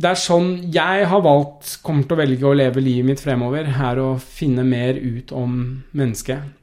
Det 0.00 0.10
er 0.10 0.18
sånn 0.18 0.50
jeg 0.72 1.06
har 1.08 1.22
valgt, 1.24 1.78
kommer 1.84 2.04
til 2.04 2.16
å 2.16 2.20
velge 2.20 2.48
å 2.48 2.56
leve 2.56 2.82
livet 2.84 3.08
mitt 3.12 3.22
fremover, 3.22 3.68
er 3.70 4.00
å 4.00 4.14
finne 4.20 4.64
mer 4.66 4.98
ut 4.98 5.32
om 5.36 5.54
mennesket. 5.96 6.59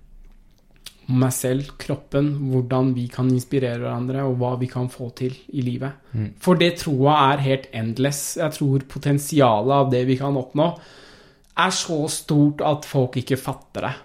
Om 1.07 1.21
meg 1.23 1.31
selv, 1.31 1.69
kroppen, 1.79 2.33
hvordan 2.51 2.91
vi 2.95 3.05
kan 3.11 3.29
inspirere 3.31 3.79
hverandre, 3.79 4.25
og 4.27 4.35
hva 4.41 4.55
vi 4.59 4.67
kan 4.67 4.89
få 4.91 5.07
til 5.15 5.35
i 5.55 5.63
livet. 5.63 6.01
Mm. 6.11 6.33
For 6.43 6.59
det 6.59 6.73
troa 6.81 7.15
er 7.31 7.45
helt 7.45 7.69
endless. 7.71 8.35
Jeg 8.41 8.57
tror 8.57 8.83
potensialet 8.91 9.75
av 9.77 9.93
det 9.93 10.03
vi 10.09 10.17
kan 10.19 10.35
oppnå, 10.35 10.67
er 11.57 11.73
så 11.73 12.03
stort 12.11 12.61
at 12.65 12.85
folk 12.85 13.17
ikke 13.21 13.39
fatter 13.39 13.87
det. 13.87 13.95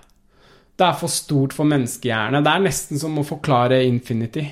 Det 0.79 0.87
er 0.87 0.99
for 0.99 1.13
stort 1.13 1.53
for 1.55 1.69
menneskehjernen. 1.69 2.45
Det 2.45 2.53
er 2.53 2.65
nesten 2.65 3.01
som 3.01 3.19
å 3.21 3.27
forklare 3.27 3.83
infinity. 3.85 4.47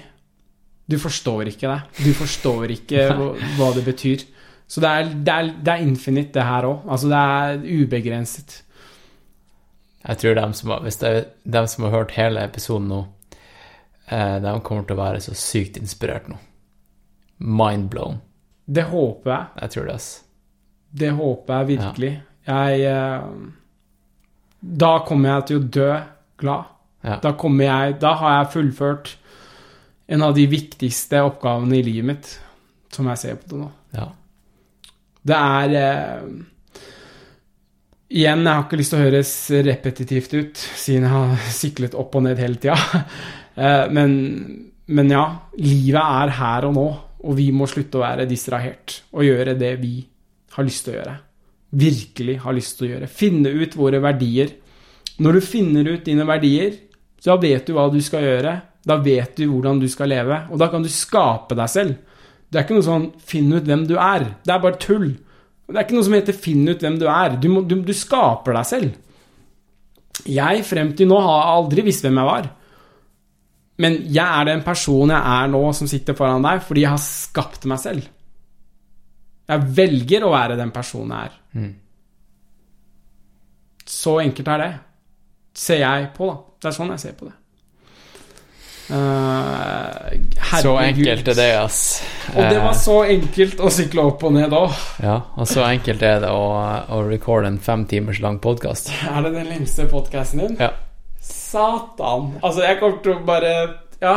Du 0.91 0.99
forstår 1.01 1.53
ikke 1.53 1.71
det. 1.71 2.05
Du 2.05 2.11
forstår 2.19 2.75
ikke 2.77 3.07
hva, 3.57 3.71
det 3.77 3.87
betyr. 3.87 4.27
Så 4.71 4.83
det 4.83 4.91
er, 4.91 5.15
det 5.15 5.35
er, 5.35 5.53
det 5.59 5.73
er 5.73 5.87
infinite, 5.87 6.35
det 6.37 6.47
her 6.47 6.69
òg. 6.69 6.85
Altså, 6.91 7.11
det 7.11 7.21
er 7.21 7.65
ubegrenset. 7.81 8.61
Jeg 10.01 10.19
tror 10.23 10.35
dem 10.39 10.53
som 10.57 10.71
har, 10.73 10.81
hvis 10.85 10.97
det 11.03 11.09
er 11.11 11.25
dem 11.45 11.67
som 11.69 11.85
har 11.85 11.93
hørt 11.99 12.17
hele 12.17 12.45
episoden 12.45 12.89
nå, 12.89 13.01
eh, 14.09 14.37
de 14.41 14.55
kommer 14.65 14.87
til 14.89 14.97
å 14.97 15.03
være 15.03 15.21
så 15.25 15.37
sykt 15.37 15.77
inspirert 15.81 16.31
nå. 16.31 16.39
Mind 17.41 17.91
blown. 17.93 18.21
Det 18.65 18.87
håper 18.89 19.33
jeg. 19.33 19.47
Jeg 19.63 19.75
tror 19.75 19.89
det, 19.89 19.95
ass. 19.95 20.11
Det 20.91 21.11
håper 21.17 21.55
jeg 21.59 21.71
virkelig. 21.75 22.13
Jeg 22.51 22.85
eh, 22.91 23.27
Da 24.61 24.91
kommer 25.07 25.35
jeg 25.35 25.47
til 25.49 25.61
å 25.61 25.69
dø 25.79 25.91
glad. 26.41 26.71
Ja. 27.05 27.17
Da 27.23 27.33
kommer 27.33 27.65
jeg 27.65 27.95
Da 28.03 28.13
har 28.21 28.35
jeg 28.35 28.53
fullført 28.55 29.15
en 30.11 30.25
av 30.27 30.35
de 30.35 30.47
viktigste 30.51 31.21
oppgavene 31.23 31.77
i 31.79 31.85
livet 31.87 32.09
mitt, 32.09 32.31
som 32.91 33.07
jeg 33.13 33.21
ser 33.21 33.37
på 33.39 33.53
det 33.53 33.59
nå. 33.61 33.69
Ja. 33.95 34.09
Det 35.23 35.37
er 35.37 35.75
eh, 35.79 36.25
Igjen, 38.11 38.41
jeg 38.43 38.51
har 38.51 38.65
ikke 38.65 38.79
lyst 38.81 38.91
til 38.91 38.99
å 38.99 39.05
høres 39.05 39.33
repetitivt 39.69 40.33
ut, 40.35 40.59
siden 40.59 41.05
jeg 41.07 41.13
har 41.15 41.45
syklet 41.61 41.95
opp 41.99 42.17
og 42.19 42.27
ned 42.27 42.43
hele 42.43 42.61
tida. 42.63 42.79
Eh, 43.61 43.89
men, 43.93 44.13
men 44.95 45.09
ja, 45.11 45.25
livet 45.59 45.99
er 46.01 46.31
her 46.39 46.65
og 46.69 46.77
nå, 46.77 46.85
og 47.27 47.35
vi 47.37 47.49
må 47.53 47.67
slutte 47.69 47.99
å 47.99 48.05
være 48.05 48.25
distrahert 48.31 48.95
og 49.11 49.27
gjøre 49.27 49.57
det 49.59 49.73
vi 49.83 49.91
har 50.55 50.65
lyst 50.65 50.87
til 50.87 50.95
å 50.95 50.97
gjøre. 50.97 51.15
Virkelig 51.83 52.37
har 52.45 52.57
lyst 52.57 52.79
til 52.79 52.87
å 52.87 52.91
gjøre. 52.93 53.09
Finne 53.11 53.51
ut 53.53 53.75
våre 53.77 54.01
verdier. 54.01 54.55
Når 55.19 55.37
du 55.37 55.41
finner 55.45 55.91
ut 55.91 56.07
dine 56.07 56.25
verdier, 56.31 56.79
så 57.21 57.37
vet 57.43 57.67
du 57.67 57.75
hva 57.77 57.89
du 57.93 57.99
skal 58.07 58.25
gjøre. 58.25 58.55
Da 58.87 58.97
vet 59.03 59.35
du 59.37 59.49
hvordan 59.51 59.83
du 59.83 59.91
skal 59.93 60.15
leve, 60.15 60.39
og 60.49 60.63
da 60.63 60.71
kan 60.73 60.87
du 60.87 60.89
skape 60.95 61.59
deg 61.59 61.75
selv. 61.75 61.99
Det 62.49 62.63
er 62.63 62.65
ikke 62.65 62.79
noe 62.79 62.87
sånn 62.87 63.11
'finn 63.19 63.53
ut 63.53 63.67
hvem 63.67 63.85
du 63.91 63.99
er'. 63.99 64.31
Det 64.47 64.55
er 64.55 64.63
bare 64.63 64.81
tull. 64.81 65.11
Det 65.71 65.79
er 65.79 65.87
ikke 65.87 65.97
noe 65.97 66.07
som 66.07 66.17
heter 66.17 66.37
'finn 66.37 66.69
ut 66.69 66.83
hvem 66.83 66.99
du 66.99 67.07
er'. 67.07 67.39
Du, 67.41 67.49
må, 67.49 67.63
du, 67.63 67.77
du 67.87 67.93
skaper 67.95 68.57
deg 68.59 68.67
selv. 68.67 68.95
Jeg 70.27 70.65
frem 70.67 70.93
til 70.97 71.09
nå 71.09 71.19
har 71.23 71.53
aldri 71.55 71.85
visst 71.87 72.05
hvem 72.05 72.19
jeg 72.21 72.29
var. 72.29 72.49
Men 73.81 73.97
jeg 74.13 74.27
er 74.27 74.45
den 74.51 74.63
personen 74.63 75.15
jeg 75.15 75.23
er 75.25 75.47
nå, 75.49 75.63
som 75.73 75.89
sitter 75.89 76.17
foran 76.19 76.45
deg, 76.45 76.61
fordi 76.67 76.85
jeg 76.85 76.93
har 76.93 77.01
skapt 77.01 77.65
meg 77.71 77.81
selv. 77.81 78.09
Jeg 79.51 79.71
velger 79.79 80.27
å 80.27 80.35
være 80.35 80.59
den 80.61 80.73
personen 80.75 81.15
jeg 81.17 81.31
er. 81.31 81.39
Mm. 81.57 81.73
Så 83.91 84.19
enkelt 84.21 84.53
er 84.53 84.63
det. 84.63 84.73
Ser 85.57 85.81
jeg 85.83 86.11
på, 86.15 86.29
da. 86.29 86.37
Det 86.61 86.69
er 86.69 86.77
sånn 86.77 86.93
jeg 86.93 87.03
ser 87.03 87.17
på 87.17 87.31
det. 87.31 87.40
Eh, 88.91 90.61
Så 90.61 90.73
enkelt 90.83 91.29
er 91.29 91.35
det, 91.39 91.49
ass. 91.61 92.03
Og 92.35 92.43
det 92.43 92.59
var 92.59 92.71
Eh, 92.73 92.79
så 92.79 92.97
enkelt 93.07 93.61
å 93.63 93.71
sykle 93.71 94.03
opp 94.11 94.23
og 94.27 94.33
ned 94.35 94.51
òg. 94.57 94.73
Ja, 95.03 95.21
og 95.37 95.47
så 95.49 95.63
enkelt 95.69 96.03
er 96.03 96.21
det 96.25 96.31
å, 96.31 96.45
å 96.91 97.01
recorde 97.09 97.47
en 97.53 97.59
fem 97.63 97.85
timers 97.87 98.21
lang 98.21 98.39
podkast. 98.43 98.91
Er 99.09 99.23
det 99.23 99.33
den 99.35 99.47
lengste 99.53 99.87
podkasten 99.91 100.43
din? 100.45 100.57
Ja. 100.61 100.71
Satan. 101.21 102.33
Altså, 102.43 102.63
jeg 102.67 102.81
kommer 102.81 103.03
til 103.05 103.13
å 103.15 103.25
bare 103.27 103.53
Ja, 104.01 104.17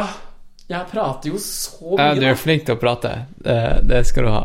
jeg 0.69 0.85
prater 0.91 1.29
jo 1.33 1.38
så 1.41 1.95
mye. 1.97 2.07
Ja, 2.07 2.13
du 2.15 2.25
er 2.31 2.35
flink 2.39 2.65
til 2.65 2.75
å 2.77 2.79
prate. 2.81 3.13
Det, 3.43 3.57
det 3.89 4.03
skal 4.07 4.23
du 4.27 4.31
ha. 4.33 4.43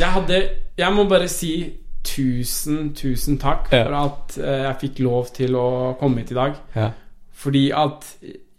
Jeg 0.00 0.08
hadde 0.14 0.40
Jeg 0.78 0.92
må 0.92 1.04
bare 1.08 1.28
si 1.32 1.52
tusen, 2.06 2.92
tusen 2.94 3.38
takk 3.42 3.70
Ja. 3.72 3.84
for 3.84 3.94
at 3.98 4.36
eh, 4.38 4.62
jeg 4.68 4.76
fikk 4.84 4.98
lov 5.06 5.30
til 5.34 5.56
å 5.58 5.96
komme 5.98 6.20
hit 6.22 6.30
i 6.30 6.38
dag. 6.38 6.58
Ja. 6.76 6.90
Fordi 7.36 7.64
at 7.74 8.04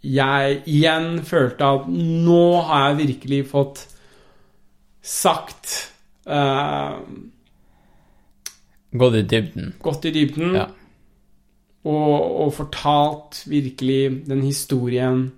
jeg 0.04 0.60
igjen 0.70 1.18
følte 1.26 1.72
at 1.74 1.88
nå 1.90 2.42
har 2.68 2.90
jeg 2.90 2.98
virkelig 3.00 3.40
fått 3.50 3.82
sagt 5.02 5.74
uh, 6.28 7.00
Gått 8.88 9.18
i 9.18 9.24
dybden. 9.28 9.72
Gått 9.84 10.06
i 10.08 10.12
dybden. 10.14 10.54
Ja. 10.56 10.68
Og, 11.88 12.14
og 12.44 12.54
fortalt 12.56 13.42
virkelig 13.48 14.24
den 14.26 14.40
historien 14.42 15.28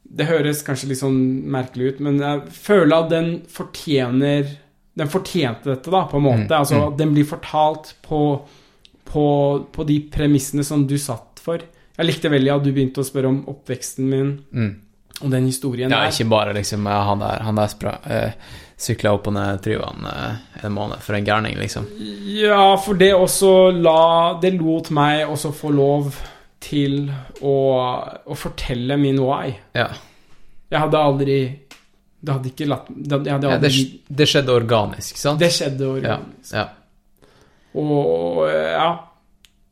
Det 0.00 0.24
høres 0.30 0.62
kanskje 0.64 0.88
litt 0.90 1.02
sånn 1.02 1.18
merkelig 1.52 1.90
ut, 1.90 1.98
men 2.06 2.16
jeg 2.22 2.54
føler 2.56 3.04
at 3.04 3.10
den 3.12 3.28
fortjener 3.52 4.48
Den 4.96 5.12
fortjente 5.12 5.68
dette, 5.68 5.92
da, 5.92 6.06
på 6.08 6.16
en 6.20 6.24
måte. 6.24 6.46
Mm, 6.48 6.56
Altså 6.56 6.80
mm. 6.86 6.96
den 6.98 7.12
blir 7.14 7.28
fortalt 7.28 7.92
på, 8.06 8.20
på, 9.04 9.26
på 9.72 9.88
de 9.90 9.98
premissene 10.12 10.64
som 10.64 10.86
du 10.88 10.96
satt 10.98 11.42
for. 11.44 11.60
Jeg 11.96 12.06
likte 12.10 12.28
veldig 12.32 12.52
at 12.52 12.64
du 12.64 12.72
begynte 12.72 13.00
å 13.00 13.06
spørre 13.08 13.30
om 13.30 13.38
oppveksten 13.48 14.04
min 14.10 14.30
Mm. 14.52 14.74
og 15.22 15.30
den 15.32 15.46
historien 15.46 15.90
Ja, 15.90 16.02
der. 16.04 16.10
ikke 16.12 16.28
bare 16.28 16.52
liksom 16.54 16.84
han 16.86 17.18
der, 17.18 17.42
han 17.42 17.54
der 17.56 17.66
spra, 17.72 17.98
eh, 18.04 18.32
sykla 18.76 19.14
opp 19.16 19.26
og 19.28 19.32
ned 19.34 19.62
Tryvann 19.64 20.04
eh, 20.04 20.64
en 20.66 20.72
måned 20.72 21.00
for 21.00 21.14
en 21.16 21.24
gærning, 21.24 21.56
liksom. 21.56 21.86
Ja, 22.36 22.76
for 22.76 22.94
det 22.94 23.14
også 23.14 23.70
la 23.82 24.38
Det 24.40 24.52
lot 24.60 24.90
meg 24.90 25.26
også 25.28 25.52
få 25.54 25.70
lov 25.72 26.14
til 26.60 27.10
å, 27.40 27.54
å 28.26 28.34
fortelle 28.36 28.96
min 28.98 29.18
why. 29.22 29.54
Ja. 29.74 29.88
Jeg 30.70 30.80
hadde 30.80 30.98
aldri 30.98 31.58
Det 32.20 32.32
hadde 32.32 32.48
ikke 32.50 32.66
latt 32.68 32.86
det, 32.90 33.30
hadde 33.30 33.50
ja 33.52 33.58
det, 33.58 33.70
det 34.08 34.26
skjedde 34.28 34.52
organisk, 34.52 35.16
sant? 35.16 35.38
det 35.38 35.52
skjedde 35.52 35.84
ja. 35.84 35.90
organisk. 35.92 36.52
ja. 36.52 36.68
Og 37.76 38.46
ja 38.50 38.88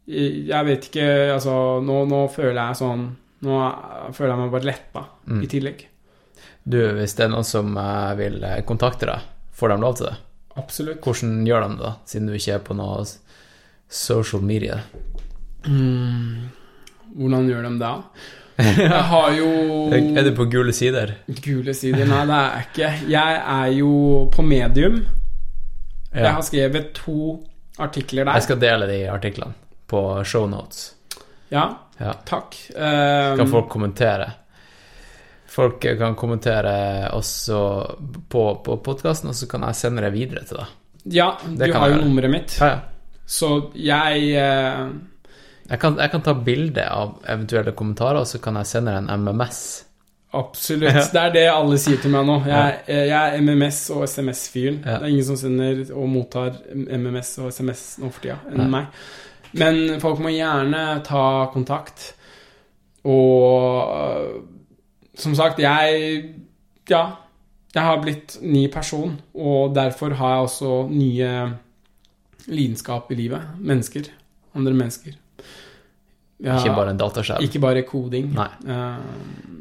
Jeg 0.06 0.66
vet 0.66 0.88
ikke 0.90 1.04
Altså, 1.32 1.54
nå, 1.80 2.02
nå 2.10 2.18
føler 2.28 2.58
jeg 2.60 2.76
sånn 2.82 3.04
Nå 3.46 3.58
føler 4.12 4.34
jeg 4.34 4.40
meg 4.42 4.50
bare 4.52 4.68
letta 4.68 5.02
Mm. 5.24 5.38
i 5.40 5.46
tillegg. 5.48 5.86
Du, 6.68 6.76
hvis 6.98 7.14
det 7.16 7.24
er 7.24 7.30
noen 7.32 7.46
som 7.48 7.70
eh, 7.80 8.10
vil 8.18 8.34
eh, 8.44 8.58
kontakte 8.68 9.06
deg, 9.08 9.22
får 9.56 9.72
de 9.72 9.76
lov 9.80 9.94
til 9.96 10.06
det? 10.10 10.14
Absolutt. 10.60 11.00
Hvordan 11.04 11.46
gjør 11.48 11.64
de 11.64 11.68
det, 11.78 11.80
da, 11.86 11.92
siden 12.08 12.26
du 12.28 12.34
ikke 12.36 12.52
er 12.58 12.62
på 12.66 12.76
noe 12.76 12.98
social 13.88 14.42
media? 14.44 14.76
Mm. 15.66 16.50
Hvordan 17.16 17.48
gjør 17.48 17.64
de 17.68 17.72
det? 17.80 17.94
Jeg 18.84 19.00
har 19.10 19.32
jo 19.34 19.48
Er 19.90 20.28
du 20.28 20.32
på 20.36 20.44
gule 20.52 20.72
sider? 20.76 21.14
Gule 21.42 21.72
sider? 21.74 22.04
Nei, 22.06 22.20
det 22.28 22.36
er 22.36 22.52
jeg 22.52 22.68
ikke. 22.68 22.90
Jeg 23.16 23.40
er 23.56 23.72
jo 23.80 23.90
på 24.36 24.44
medium. 24.46 25.00
Jeg 26.14 26.30
har 26.36 26.44
skrevet 26.46 26.92
to 27.00 27.16
artikler 27.82 28.28
der. 28.28 28.36
Jeg 28.38 28.46
skal 28.46 28.60
dele 28.62 28.86
de 28.92 29.00
artiklene 29.10 29.56
på 29.94 30.04
shownotes. 30.26 30.88
Ja, 31.54 31.68
Ja. 32.00 32.12
takk. 32.26 32.56
Um, 32.74 33.36
Kan 33.38 33.50
folk 33.52 33.68
kommentere? 33.70 34.32
Folk 35.54 35.84
kan 35.98 36.16
kommentere 36.18 37.10
også 37.14 37.58
på, 38.28 38.42
på 38.66 38.76
podkasten, 38.82 39.30
og 39.30 39.38
så 39.38 39.46
kan 39.46 39.62
jeg 39.68 39.78
sende 39.78 40.02
det 40.02 40.10
videre 40.16 40.42
til 40.48 40.58
deg. 40.58 40.72
Ja, 41.14 41.28
du 41.46 41.72
har 41.72 41.92
jo 41.92 42.00
nummeret 42.02 42.32
mitt. 42.32 42.56
Ja, 42.58 42.72
ja. 42.72 42.80
Så 43.26 43.70
jeg 43.78 44.34
uh... 44.34 44.88
Jeg 45.64 45.80
kan, 45.80 45.94
jeg 45.96 46.10
kan 46.12 46.22
ta 46.26 46.34
bilde 46.36 46.82
av 46.90 47.14
eventuelle 47.30 47.72
kommentarer, 47.72 48.18
og 48.20 48.28
så 48.28 48.40
kan 48.42 48.58
jeg 48.60 48.68
sende 48.68 48.98
en 48.98 49.06
MMS. 49.22 49.60
Absolutt. 50.34 51.12
Det 51.14 51.20
er 51.22 51.30
det 51.32 51.44
alle 51.48 51.78
sier 51.80 52.00
til 52.02 52.12
meg 52.12 52.26
nå. 52.28 52.40
Jeg, 52.50 52.80
eh, 52.90 53.04
jeg 53.08 53.14
er 53.38 53.44
MMS 53.46 53.78
og 53.94 54.02
SMS-fyren. 54.10 54.80
Det 54.82 54.96
er 54.98 55.06
ingen 55.08 55.28
som 55.28 55.38
sender 55.40 55.84
og 55.94 56.10
mottar 56.10 56.58
MMS 56.74 57.36
og 57.44 57.52
SMS 57.54 57.84
nå 58.02 58.10
for 58.10 58.26
tida 58.26 58.40
enn 58.50 58.66
meg. 58.74 58.90
Men 59.54 60.00
folk 60.02 60.18
må 60.18 60.32
gjerne 60.34 61.02
ta 61.06 61.24
kontakt. 61.52 62.14
Og 63.04 63.92
øh, 63.96 64.40
som 65.14 65.34
sagt, 65.34 65.58
jeg 65.62 66.24
Ja. 66.90 67.04
Jeg 67.74 67.82
har 67.82 67.96
blitt 68.02 68.36
ny 68.42 68.68
person, 68.70 69.16
og 69.34 69.72
derfor 69.74 70.12
har 70.14 70.28
jeg 70.36 70.42
også 70.44 70.88
nye 70.90 71.30
lidenskap 72.46 73.08
i 73.10 73.16
livet. 73.18 73.40
Mennesker. 73.58 74.06
Andre 74.54 74.72
mennesker. 74.78 75.16
Ja, 76.44 76.54
Ikke 76.60 76.74
bare 76.76 76.90
en 76.92 76.98
dataskjerm. 77.00 77.42
ikke 77.42 77.58
bare 77.62 77.82
koding. 77.82 78.28
Nei. 78.34 78.46
Eh, 78.66 79.00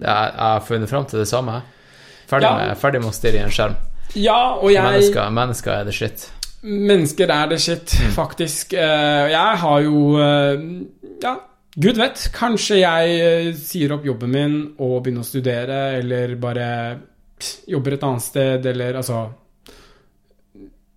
Jeg, 0.02 0.06
jeg 0.06 0.38
har 0.38 0.60
funnet 0.68 0.90
fram 0.90 1.06
til 1.06 1.20
det 1.20 1.28
samme. 1.28 1.62
Ferdig, 2.28 2.46
Ja. 2.50 2.56
med, 2.68 2.78
ferdig 2.78 3.02
med 3.02 3.10
å 3.10 3.14
stirre 3.14 3.36
i 3.42 3.44
en 3.48 3.50
skjerm. 3.50 3.76
ja, 4.16 4.54
og 4.62 4.72
jeg 4.72 4.84
Mennesker, 4.84 5.30
mennesker 5.30 5.72
er 5.72 5.84
det 5.86 5.94
shit. 5.94 6.32
Mennesker 6.64 7.28
er 7.32 7.50
det 7.52 7.60
shit, 7.62 7.92
Mm. 8.00 8.12
faktisk. 8.16 8.74
Eh, 8.74 9.30
Jeg 9.32 9.58
har 9.60 9.82
jo 9.84 10.18
eh, 10.18 10.62
Ja, 11.22 11.34
gud 11.80 11.98
vet. 11.98 12.30
Kanskje 12.34 12.78
jeg 12.80 13.20
eh, 13.20 13.54
sier 13.54 13.92
opp 13.98 14.06
jobben 14.06 14.32
min 14.32 14.56
og 14.80 15.04
begynner 15.04 15.24
å 15.24 15.28
studere, 15.28 16.00
eller 16.00 16.36
bare 16.36 16.68
jobber 17.68 17.94
et 17.98 18.04
annet 18.04 18.22
sted, 18.24 18.66
eller 18.66 18.94
altså. 19.02 19.26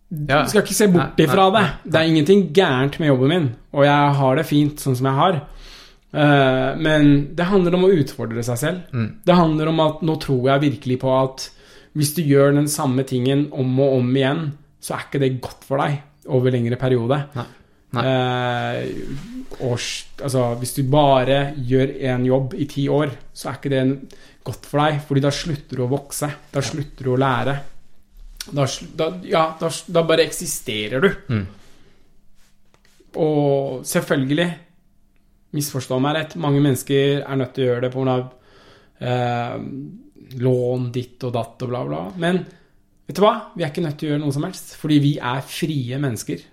Du 0.08 0.30
skal 0.46 0.62
ikke 0.62 0.74
se 0.76 0.86
bort 0.92 1.18
ifra 1.18 1.48
det. 1.50 1.64
Det 1.90 1.98
er 2.00 2.08
ingenting 2.12 2.44
gærent 2.54 2.98
med 3.00 3.08
jobben 3.10 3.28
min, 3.32 3.48
og 3.74 3.84
jeg 3.84 4.14
har 4.20 4.36
det 4.38 4.46
fint 4.46 4.78
sånn 4.78 4.94
som 4.96 5.08
jeg 5.10 5.18
har. 5.18 5.40
Men 6.78 7.08
det 7.36 7.44
handler 7.50 7.74
om 7.74 7.84
å 7.88 7.90
utfordre 7.90 8.44
seg 8.46 8.60
selv. 8.60 8.78
Mm. 8.94 9.08
Det 9.26 9.34
handler 9.34 9.68
om 9.72 9.80
at 9.82 10.04
nå 10.06 10.14
tror 10.22 10.46
jeg 10.52 10.62
virkelig 10.70 11.00
på 11.02 11.10
at 11.24 11.48
hvis 11.96 12.14
du 12.14 12.22
gjør 12.22 12.54
den 12.54 12.68
samme 12.70 13.02
tingen 13.08 13.48
om 13.52 13.74
og 13.80 13.96
om 13.98 14.14
igjen, 14.16 14.44
så 14.86 14.94
er 14.94 15.06
ikke 15.06 15.22
det 15.22 15.36
godt 15.42 15.64
for 15.66 15.82
deg 15.82 16.30
over 16.30 16.54
lengre 16.54 16.78
periode. 16.78 17.18
Nei. 17.34 17.46
Nei. 17.96 18.02
Eh, 18.06 19.60
års, 19.66 19.88
altså, 20.20 20.48
hvis 20.60 20.74
du 20.76 20.82
bare 20.90 21.38
gjør 21.56 21.94
én 22.10 22.26
jobb 22.28 22.56
i 22.58 22.66
ti 22.70 22.86
år, 22.92 23.14
så 23.34 23.50
er 23.50 23.58
ikke 23.58 23.72
det 23.72 23.84
godt 24.46 24.68
for 24.68 24.82
deg, 24.82 25.00
fordi 25.06 25.22
da 25.24 25.32
slutter 25.34 25.78
du 25.78 25.84
å 25.86 25.90
vokse. 25.90 26.30
Da 26.52 26.62
slutter 26.64 27.08
du 27.08 27.14
å 27.14 27.20
lære. 27.20 27.56
Da, 28.46 28.66
da, 28.98 29.10
ja, 29.26 29.46
da, 29.58 29.70
da 29.90 30.04
bare 30.06 30.26
eksisterer 30.26 31.02
du. 31.02 31.08
Mm. 31.34 31.46
Og 33.22 33.86
selvfølgelig, 33.88 34.48
misforstå 35.56 35.98
meg 36.02 36.18
rett, 36.18 36.36
mange 36.42 36.60
mennesker 36.62 37.24
er 37.24 37.40
nødt 37.40 37.56
til 37.56 37.66
å 37.66 37.70
gjøre 37.70 37.86
det 37.86 37.94
pga. 37.94 38.18
Eh, 39.06 39.56
lån 40.42 40.86
ditt 40.94 41.22
og 41.26 41.34
datt 41.34 41.64
og 41.64 41.72
bla, 41.72 41.82
bla. 41.86 42.04
Men 42.22 42.42
vet 43.06 43.18
du 43.18 43.22
hva? 43.24 43.34
Vi 43.56 43.64
er 43.64 43.72
ikke 43.72 43.84
nødt 43.84 43.98
til 44.00 44.08
å 44.08 44.14
gjøre 44.14 44.24
noe 44.24 44.36
som 44.36 44.46
helst, 44.46 44.76
fordi 44.80 45.00
vi 45.02 45.16
er 45.18 45.42
frie 45.46 45.98
mennesker. 46.02 46.44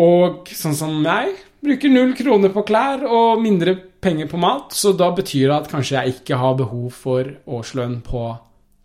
Og 0.00 0.48
sånn 0.56 0.76
som 0.78 1.00
jeg 1.04 1.34
bruker 1.60 1.92
null 1.92 2.14
kroner 2.16 2.52
på 2.54 2.64
klær 2.68 3.02
og 3.04 3.42
mindre 3.42 3.74
penger 4.00 4.30
på 4.30 4.40
mat, 4.40 4.72
så 4.72 4.94
da 4.96 5.10
betyr 5.12 5.50
det 5.50 5.56
at 5.58 5.68
kanskje 5.72 5.98
jeg 5.98 6.20
ikke 6.20 6.38
har 6.40 6.56
behov 6.56 6.94
for 6.96 7.34
årslønn 7.50 7.98
på 8.06 8.24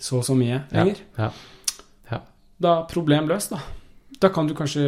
så 0.01 0.19
og 0.19 0.25
så 0.27 0.35
mye 0.35 0.65
lenger. 0.73 0.99
Ja. 1.17 1.29
Ja. 2.11 2.19
Da 2.59 2.73
er 2.81 2.89
problem 2.91 3.29
løst, 3.31 3.53
da. 3.55 3.61
Da 4.19 4.31
kan 4.33 4.47
du 4.47 4.55
kanskje 4.57 4.83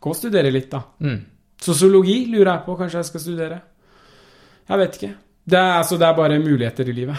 gå 0.00 0.12
og 0.12 0.16
studere 0.16 0.52
litt, 0.52 0.68
da. 0.72 0.82
Mm. 1.00 1.22
Sosiologi 1.60 2.22
lurer 2.28 2.54
jeg 2.54 2.64
på, 2.66 2.76
kanskje 2.76 3.00
jeg 3.00 3.08
skal 3.10 3.24
studere. 3.24 3.60
Jeg 4.68 4.80
vet 4.80 5.00
ikke. 5.00 5.10
Det 5.50 5.58
er, 5.58 5.72
altså, 5.80 5.96
det 6.00 6.06
er 6.06 6.16
bare 6.16 6.38
muligheter 6.40 6.88
i 6.88 6.94
livet. 6.96 7.16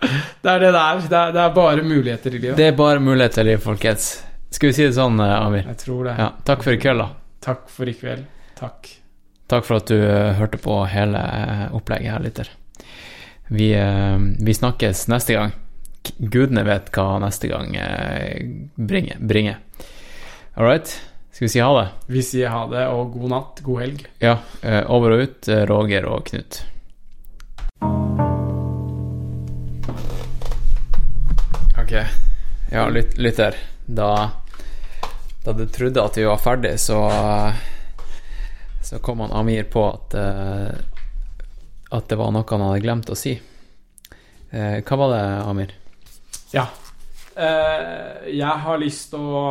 det 0.42 0.50
er 0.54 0.62
det 0.62 0.72
det 0.72 0.80
er. 0.80 1.00
Det 1.04 1.18
er, 1.18 1.32
det 1.36 1.40
er 1.44 1.54
bare 1.54 1.82
muligheter 1.84 2.34
i 2.34 2.38
livet. 2.38 2.56
Det 2.56 2.66
er 2.70 2.76
bare 2.76 3.00
muligheter 3.02 3.44
i 3.44 3.50
livet, 3.50 3.62
folkens. 3.64 4.10
Skal 4.50 4.70
vi 4.70 4.76
si 4.76 4.86
det 4.86 4.96
sånn, 4.96 5.20
eh, 5.22 5.36
Amir? 5.36 5.66
Jeg 5.68 5.78
tror 5.84 6.08
det. 6.08 6.14
Ja. 6.18 6.30
Takk 6.48 6.64
for 6.66 6.74
i 6.74 6.80
kveld, 6.82 7.02
da. 7.04 7.08
Takk 7.44 7.68
for 7.70 7.90
i 7.90 7.94
kveld. 7.94 8.24
Takk. 8.58 8.88
Takk 9.50 9.66
for 9.66 9.80
at 9.80 9.90
du 9.90 9.98
eh, 9.98 10.32
hørte 10.38 10.60
på 10.62 10.78
hele 10.90 11.20
eh, 11.20 11.66
opplegget 11.76 12.14
her, 12.14 12.24
lytter. 12.24 12.50
Vi, 13.50 13.72
vi 14.38 14.54
snakkes 14.54 15.08
neste 15.10 15.34
gang. 15.34 15.54
Gudene 16.22 16.62
vet 16.62 16.92
hva 16.94 17.18
neste 17.18 17.50
gang 17.50 17.74
bringer. 18.78 19.18
bringer. 19.18 19.58
All 20.54 20.68
right? 20.68 20.86
Skal 21.34 21.48
vi 21.48 21.52
si 21.56 21.64
ha 21.64 21.72
det? 21.80 21.88
Vi 22.14 22.22
sier 22.22 22.54
ha 22.54 22.62
det, 22.70 22.86
og 22.94 23.10
god 23.18 23.34
natt, 23.34 23.62
god 23.66 23.82
helg. 23.82 24.06
Ja. 24.22 24.38
Over 24.86 25.16
og 25.16 25.26
ut, 25.26 25.50
Roger 25.66 26.06
og 26.14 26.30
Knut. 26.30 26.62
Ok. 31.90 32.06
Ja, 32.70 32.88
lyt, 32.88 33.18
lytter. 33.18 33.54
Da, 33.86 34.30
da 35.44 35.52
du 35.52 35.66
trodde 35.66 36.02
at 36.04 36.16
vi 36.18 36.24
var 36.24 36.38
ferdig, 36.38 36.76
så 36.80 37.00
Så 38.82 38.98
kom 38.98 39.20
han 39.20 39.32
Amir 39.32 39.64
på 39.64 39.82
at 39.88 40.14
eh, 40.14 40.70
At 41.90 42.06
det 42.08 42.16
var 42.20 42.30
noe 42.30 42.46
han 42.46 42.62
hadde 42.62 42.84
glemt 42.84 43.10
å 43.10 43.16
si. 43.18 43.32
Eh, 44.50 44.76
hva 44.86 44.96
var 45.00 45.10
det, 45.16 45.24
Amir? 45.50 45.74
Ja. 46.54 46.68
Uh, 47.34 48.26
jeg 48.26 48.54
har 48.62 48.78
lyst 48.82 49.10
til 49.10 49.22
å 49.22 49.42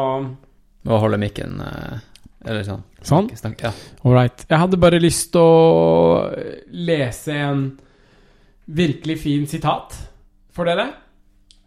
Å 0.88 0.98
holde 1.04 1.18
mikken 1.20 1.60
Eller 2.46 2.64
sånn. 2.68 2.84
Sånn? 3.02 3.28
Snakk- 3.32 3.40
snakk- 3.44 3.64
Ja. 3.68 3.72
All 4.06 4.16
right. 4.16 4.46
Jeg 4.50 4.60
hadde 4.64 4.80
bare 4.80 5.00
lyst 5.00 5.32
til 5.36 5.42
å 5.44 6.56
lese 6.72 7.36
en 7.36 7.80
virkelig 8.72 9.20
fin 9.28 9.48
sitat 9.48 9.96
for 10.56 10.64
dere. 10.72 10.94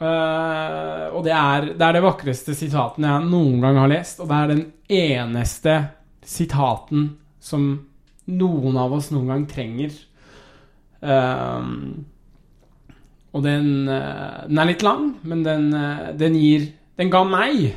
Eh, 0.03 1.05
og 1.15 1.23
det 1.27 1.35
er, 1.37 1.67
det 1.79 1.87
er 1.87 1.97
det 1.97 2.03
vakreste 2.03 2.57
sitaten 2.59 3.07
jeg 3.07 3.27
noen 3.29 3.61
gang 3.63 3.79
har 3.79 3.91
lest, 3.93 4.23
og 4.23 4.31
det 4.31 4.39
er 4.39 4.51
den 4.51 4.65
eneste 4.91 5.75
sitaten 6.27 7.13
som 7.43 7.69
noen 8.33 8.79
av 8.79 8.95
oss 8.97 9.13
noen 9.13 9.31
gang 9.31 9.45
trenger. 9.51 9.95
Uh, 11.03 11.67
og 13.35 13.43
den, 13.43 13.89
uh, 13.91 14.45
den 14.47 14.61
er 14.63 14.69
litt 14.69 14.85
lang, 14.87 15.09
men 15.27 15.41
den, 15.43 15.65
den 16.15 16.37
gir 16.39 16.69
Den 16.95 17.09
ga 17.11 17.25
meg 17.27 17.73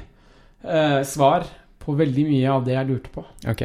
svar 1.07 1.45
på 1.81 1.93
veldig 1.95 2.25
mye 2.27 2.49
av 2.51 2.65
det 2.65 2.73
jeg 2.75 2.87
lurte 2.89 3.11
på. 3.13 3.21
Ok. 3.47 3.61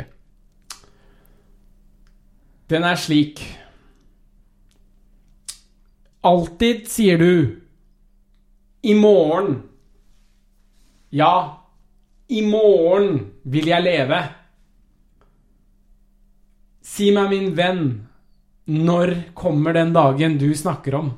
Den 2.71 2.87
er 2.87 3.01
slik 3.01 3.43
Alltid 6.31 6.87
sier 6.93 7.21
du 7.21 7.60
I 8.83 8.95
morgen 8.95 9.63
Ja, 11.11 11.67
i 12.29 12.43
morgen 12.47 13.33
vil 13.43 13.67
jeg 13.67 13.83
leve. 13.83 14.21
Si 16.87 17.09
meg, 17.11 17.33
min 17.33 17.49
venn, 17.59 17.83
når 18.71 19.13
kommer 19.35 19.75
den 19.75 19.91
dagen 19.93 20.37
du 20.39 20.47
snakker 20.55 20.95
om? 20.95 21.11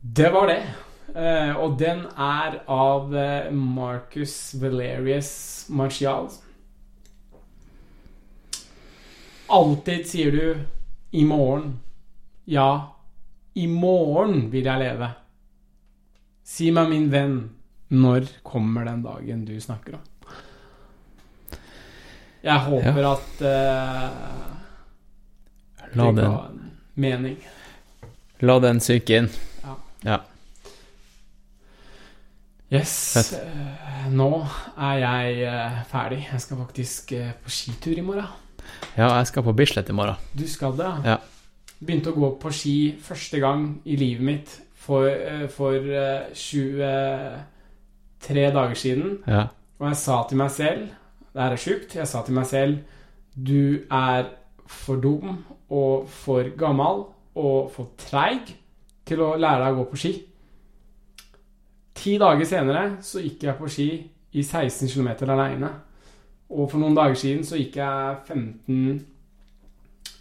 Det 0.00 0.30
var 0.32 0.48
det. 0.48 0.62
Eh, 1.12 1.52
og 1.60 1.76
den 1.80 2.06
er 2.16 2.62
av 2.64 3.12
eh, 3.12 3.50
Marcus 3.52 4.54
Valerius 4.56 5.32
Martial. 5.68 6.30
Alltid 9.48 10.08
sier 10.08 10.32
du 10.32 10.64
'i 11.12 11.24
morgen'. 11.24 11.76
Ja, 12.48 12.68
i 13.54 13.66
morgen 13.68 14.46
vil 14.52 14.64
jeg 14.68 14.80
leve. 14.80 15.10
Si 16.48 16.70
meg, 16.72 16.88
min 16.92 17.10
venn, 17.12 17.38
Når 17.88 18.26
kommer 18.44 18.84
den 18.84 19.02
dagen 19.04 19.44
du 19.48 19.54
snakker 19.60 19.94
om? 19.96 20.02
Jeg 22.44 22.60
håper 22.66 23.06
at 23.08 23.38
uh, 23.40 24.10
La 25.96 26.06
den, 26.12 26.58
mening. 27.00 27.38
la 28.44 28.58
den 28.60 28.80
synke 28.84 29.16
inn. 29.22 29.30
Ja. 29.64 29.74
Ja. 30.04 30.18
Yes. 32.68 32.92
Fett. 33.16 33.32
eh, 33.40 34.06
nå 34.12 34.28
er 34.76 34.98
jeg 35.00 35.40
eh, 35.48 35.78
ferdig. 35.88 36.20
Jeg 36.28 36.40
skal 36.44 36.60
faktisk 36.60 37.14
på 37.44 37.48
skitur 37.56 37.96
i 37.96 38.04
morgen. 38.04 38.28
Ja, 39.00 39.08
jeg 39.16 39.30
skal 39.32 39.46
på 39.48 39.56
Bislett 39.56 39.88
i 39.88 39.96
morgen. 39.96 40.20
Du 40.36 40.44
skal 40.48 40.76
det? 40.76 40.92
Ja. 41.08 41.16
Begynte 41.78 42.10
å 42.10 42.18
gå 42.18 42.32
på 42.42 42.50
ski 42.54 42.78
første 43.02 43.38
gang 43.42 43.82
i 43.86 43.96
livet 43.98 44.26
mitt 44.26 44.62
for, 44.74 45.06
eh, 45.06 45.46
for 45.48 45.74
eh, 45.74 46.34
23 46.34 48.50
dager 48.54 48.74
siden. 48.74 49.18
Ja. 49.26 49.46
Og 49.78 49.88
jeg 49.88 49.96
sa 49.96 50.24
til 50.28 50.38
meg 50.38 50.50
selv 50.50 50.88
Det 51.32 51.42
her 51.42 51.52
er 51.52 51.56
sjukt. 51.56 51.94
Jeg 51.94 52.08
sa 52.08 52.22
til 52.22 52.34
meg 52.34 52.46
selv 52.46 52.78
Du 53.36 53.84
er 53.90 54.24
for 54.66 54.96
dum 54.96 55.44
og 55.70 56.08
for 56.08 56.42
gammel 56.58 57.04
og 57.36 57.70
for 57.70 57.92
treig 57.96 58.56
til 59.06 59.20
å 59.22 59.36
lære 59.38 59.62
deg 59.62 59.76
å 59.76 59.78
gå 59.78 59.84
på 59.92 60.00
ski. 60.00 60.12
Ti 61.94 62.16
dager 62.18 62.48
senere 62.48 62.96
så 63.04 63.22
gikk 63.22 63.46
jeg 63.46 63.58
på 63.58 63.70
ski 63.70 63.88
i 64.32 64.42
16 64.42 64.88
km 64.88 65.30
aleine. 65.30 65.70
Og 66.50 66.70
for 66.70 66.80
noen 66.80 66.96
dager 66.96 67.14
siden 67.14 67.44
så 67.46 67.60
gikk 67.60 67.76
jeg 67.76 68.16
15 68.26 69.06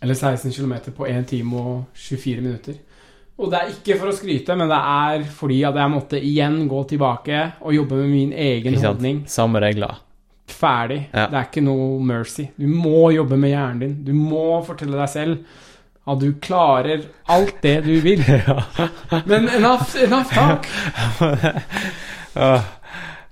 eller 0.01 0.13
16 0.13 0.51
km 0.51 0.73
på 0.95 1.07
1 1.07 1.27
time 1.27 1.61
og 1.61 1.83
24 1.93 2.41
minutter. 2.41 2.77
Og 3.37 3.51
det 3.53 3.59
er 3.59 3.69
ikke 3.75 3.99
for 3.99 4.09
å 4.09 4.15
skryte, 4.17 4.55
men 4.57 4.69
det 4.71 4.77
er 4.77 5.25
fordi 5.29 5.59
at 5.67 5.77
jeg 5.77 5.93
måtte 5.93 6.21
igjen 6.21 6.63
gå 6.69 6.81
tilbake 6.89 7.43
og 7.61 7.75
jobbe 7.75 7.99
med 8.01 8.09
min 8.09 8.33
egen 8.33 8.77
holdning. 8.81 9.23
Samme 9.29 9.61
regler. 9.61 9.99
Ferdig. 10.47 11.03
Ja. 11.11 11.27
Det 11.29 11.37
er 11.37 11.45
ikke 11.49 11.65
noe 11.65 11.99
mercy. 12.01 12.47
Du 12.57 12.65
må 12.71 13.11
jobbe 13.13 13.37
med 13.37 13.53
hjernen 13.53 13.83
din. 13.83 13.95
Du 14.07 14.13
må 14.17 14.63
fortelle 14.65 14.97
deg 14.97 15.11
selv 15.11 15.63
at 16.07 16.21
du 16.23 16.31
klarer 16.41 17.03
alt 17.29 17.61
det 17.61 17.75
du 17.85 17.93
vil. 18.01 18.23
Men 19.29 19.49
enough, 19.51 19.93
enough 20.01 20.33
talk. 20.33 20.65
ja, 22.33 22.53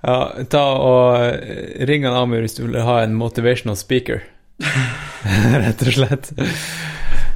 ja, 0.05 0.17
ta 0.51 0.63
og 0.85 1.87
ring 1.89 2.05
Amir 2.05 2.45
hvis 2.45 2.59
du 2.59 2.65
vil 2.67 2.81
ha 2.85 2.99
en 3.01 3.15
motivational 3.17 3.79
speaker. 3.79 4.21
Rett 5.63 5.81
og 5.81 5.95
slett. 5.95 6.31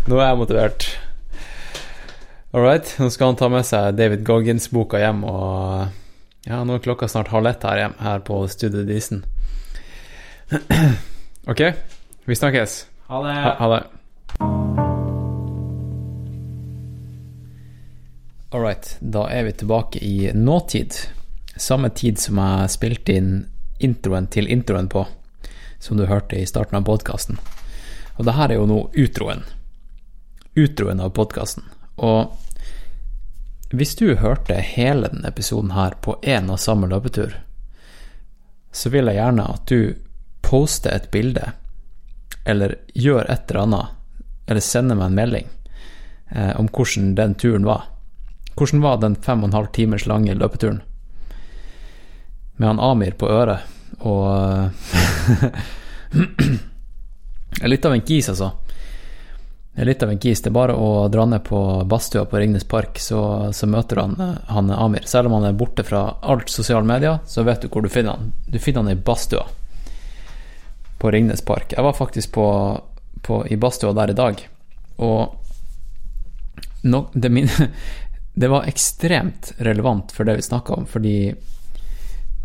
Nå 0.10 0.20
er 0.20 0.28
jeg 0.30 0.40
motivert. 0.40 0.90
All 2.50 2.64
right, 2.66 2.96
nå 2.98 3.10
skal 3.14 3.32
han 3.32 3.38
ta 3.38 3.50
med 3.52 3.66
seg 3.68 3.98
David 3.98 4.24
Goggins-boka 4.26 5.02
hjem, 5.02 5.22
og 5.30 6.48
ja, 6.50 6.64
nå 6.66 6.78
er 6.78 6.82
klokka 6.86 7.10
snart 7.10 7.30
halv 7.34 7.50
ett 7.50 7.66
her, 7.66 7.84
hjemme, 7.84 8.00
her 8.02 8.24
på 8.26 8.40
Studio 8.50 8.82
Disen. 8.88 9.22
ok, 11.52 11.62
vi 12.26 12.38
snakkes. 12.38 12.80
Ha 13.10 13.22
det. 13.26 13.36
Ha, 13.44 13.54
ha 13.60 13.70
det. 13.76 13.84
All 18.50 18.66
right, 18.66 18.96
da 19.00 19.28
er 19.30 19.46
vi 19.46 19.54
tilbake 19.62 20.02
i 20.02 20.32
nåtid. 20.34 20.98
Samme 21.54 21.94
tid 21.94 22.18
som 22.18 22.42
jeg 22.42 22.74
spilte 22.74 23.14
inn 23.14 23.32
introen 23.78 24.26
til 24.34 24.50
introen 24.50 24.90
på, 24.90 25.06
som 25.78 26.02
du 26.02 26.08
hørte 26.10 26.42
i 26.42 26.50
starten 26.50 26.82
av 26.82 26.90
podkasten. 26.90 27.38
Og 28.20 28.28
det 28.28 28.36
her 28.36 28.52
er 28.52 28.60
jo 28.60 28.68
nå 28.68 28.80
utroen. 29.00 29.46
Utroen 30.60 31.00
av 31.00 31.14
podkasten. 31.16 31.64
Og 32.04 32.36
hvis 33.72 33.96
du 33.96 34.18
hørte 34.20 34.58
hele 34.60 35.08
denne 35.08 35.30
episoden 35.32 35.72
her 35.72 35.96
på 36.04 36.18
én 36.28 36.50
og 36.52 36.60
samme 36.60 36.90
løpetur, 36.92 37.38
så 38.76 38.92
vil 38.92 39.08
jeg 39.08 39.22
gjerne 39.22 39.46
at 39.54 39.72
du 39.72 39.96
poster 40.44 40.96
et 40.98 41.08
bilde 41.14 41.54
eller 42.50 42.76
gjør 42.98 43.30
et 43.30 43.52
eller 43.52 43.62
annet, 43.64 43.96
eller 44.50 44.66
sender 44.66 44.98
meg 44.98 45.12
en 45.12 45.18
melding 45.20 45.50
eh, 46.34 46.54
om 46.60 46.68
hvordan 46.74 47.14
den 47.16 47.36
turen 47.40 47.68
var. 47.68 47.88
Hvordan 48.58 48.84
var 48.84 49.00
den 49.00 49.16
fem 49.16 49.44
og 49.44 49.52
en 49.52 49.58
halv 49.60 49.72
timers 49.76 50.08
lange 50.10 50.36
løpeturen? 50.36 50.82
Med 52.58 52.68
han 52.68 52.82
Amir 52.84 53.16
på 53.16 53.30
øret, 53.32 53.70
og 54.00 54.26
eh, 54.34 55.62
Litt 57.64 57.86
av 57.86 57.94
en 57.94 58.02
kis, 58.02 58.30
altså. 58.30 58.52
Det 59.74 59.82
er 59.82 59.88
litt 59.88 60.04
av 60.04 60.10
en 60.12 60.20
kis. 60.20 60.42
Det 60.42 60.50
er 60.50 60.56
bare 60.56 60.76
å 60.76 61.08
dra 61.08 61.24
ned 61.30 61.44
på 61.48 61.60
badstua 61.88 62.26
på 62.28 62.40
Ringnes 62.42 62.66
Park, 62.68 63.00
så, 63.00 63.22
så 63.56 63.68
møter 63.70 64.02
han, 64.02 64.16
han 64.48 64.72
Amir. 64.76 65.06
Selv 65.08 65.30
om 65.30 65.38
han 65.38 65.50
er 65.50 65.58
borte 65.60 65.86
fra 65.88 66.02
alt 66.20 66.50
sosiale 66.52 66.84
medier, 66.84 67.22
så 67.28 67.46
vet 67.48 67.64
du 67.64 67.70
hvor 67.72 67.86
du 67.86 67.90
finner 67.92 68.18
han. 68.18 68.34
Du 68.48 68.60
finner 68.60 68.84
han 68.84 68.92
i 68.92 69.00
badstua 69.00 69.46
på 71.00 71.12
Ringnes 71.12 71.42
Park. 71.48 71.74
Jeg 71.78 71.86
var 71.86 71.96
faktisk 71.96 72.32
på, 72.36 72.48
på, 73.24 73.40
i 73.48 73.58
badstua 73.58 73.94
der 73.96 74.12
i 74.12 74.18
dag, 74.18 74.44
og 74.98 75.38
no, 76.82 77.06
det, 77.14 77.32
min, 77.32 77.48
det 78.42 78.52
var 78.52 78.68
ekstremt 78.68 79.54
relevant 79.64 80.12
for 80.12 80.28
det 80.28 80.36
vi 80.42 80.48
snakka 80.50 80.76
om, 80.76 80.90
fordi 80.92 81.34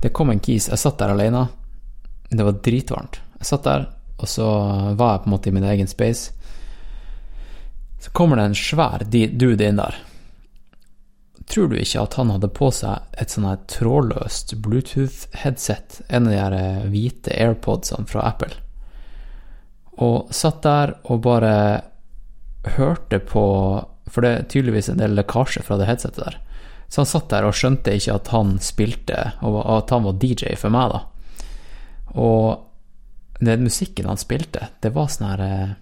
det 0.04 0.12
kom 0.12 0.30
en 0.30 0.42
kis 0.42 0.68
Jeg 0.68 0.78
satt 0.78 0.98
der 1.00 1.14
alene. 1.14 1.46
Det 2.28 2.44
var 2.44 2.58
dritvarmt. 2.62 3.18
Jeg 3.40 3.48
satt 3.48 3.66
der, 3.66 3.86
og 4.18 4.30
så 4.30 4.46
var 4.94 5.14
jeg 5.14 5.24
på 5.24 5.30
en 5.30 5.34
måte 5.34 5.50
i 5.50 5.54
min 5.54 5.68
egen 5.68 5.90
space. 5.90 6.32
Så 8.00 8.12
kommer 8.12 8.36
det 8.36 8.50
en 8.50 8.58
svær 8.58 9.04
dude 9.10 9.64
inn 9.64 9.80
der. 9.80 9.96
Tror 11.50 11.68
du 11.68 11.76
ikke 11.76 12.02
at 12.04 12.16
han 12.16 12.30
hadde 12.32 12.52
på 12.56 12.70
seg 12.72 13.20
et 13.20 13.32
sånn 13.32 13.46
her 13.48 13.60
trådløst 13.68 14.56
Bluetooth-headset, 14.64 16.00
en 16.08 16.28
av 16.28 16.32
de 16.32 16.38
her 16.40 16.56
eh, 16.56 16.86
hvite 16.92 17.34
AirPodsene 17.36 18.08
fra 18.08 18.24
Apple, 18.30 18.54
og 20.00 20.32
satt 20.34 20.62
der 20.64 20.96
og 21.04 21.20
bare 21.26 21.56
hørte 22.74 23.20
på 23.22 23.42
For 24.10 24.24
det 24.24 24.30
er 24.30 24.46
tydeligvis 24.48 24.88
en 24.92 24.98
del 25.00 25.14
lekkasje 25.16 25.62
fra 25.64 25.78
det 25.80 25.86
headsetet 25.88 26.20
der. 26.20 26.34
Så 26.92 27.00
han 27.00 27.08
satt 27.08 27.30
der 27.32 27.46
og 27.48 27.56
skjønte 27.56 27.94
ikke 27.96 28.16
at 28.18 28.28
han 28.34 28.50
spilte, 28.60 29.16
og 29.40 29.56
at 29.78 29.92
han 29.94 30.04
var 30.04 30.18
DJ 30.20 30.52
for 30.60 30.74
meg, 30.74 30.92
da. 30.92 31.00
Og 32.20 32.63
den 33.44 33.64
musikken 33.66 34.08
han 34.08 34.20
spilte, 34.20 34.68
det 34.80 34.92
var 34.94 35.10
sånn 35.12 35.28
her 35.28 35.42
eh, 35.44 35.72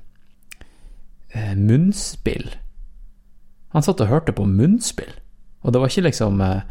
eh, 1.37 1.55
munnspill. 1.59 2.51
Han 3.73 3.85
satt 3.85 4.03
og 4.05 4.11
hørte 4.13 4.35
på 4.37 4.47
munnspill. 4.49 5.13
Og 5.63 5.73
det 5.73 5.81
var 5.81 5.93
ikke 5.93 6.09
liksom 6.09 6.41
eh, 6.45 6.63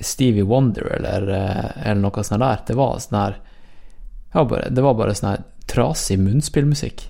Stevie 0.00 0.46
Wonder 0.48 0.88
eller, 0.96 1.28
eh, 1.28 1.70
eller 1.84 2.02
noe 2.02 2.24
sånt 2.24 2.42
der. 2.42 2.64
Det 2.66 2.76
var 2.78 2.98
sånn 3.00 3.20
her 3.20 3.40
Det 4.70 4.82
var 4.82 4.94
bare 4.94 5.14
sånn 5.14 5.32
her 5.32 5.44
trasig 5.70 6.18
munnspillmusikk. 6.18 7.08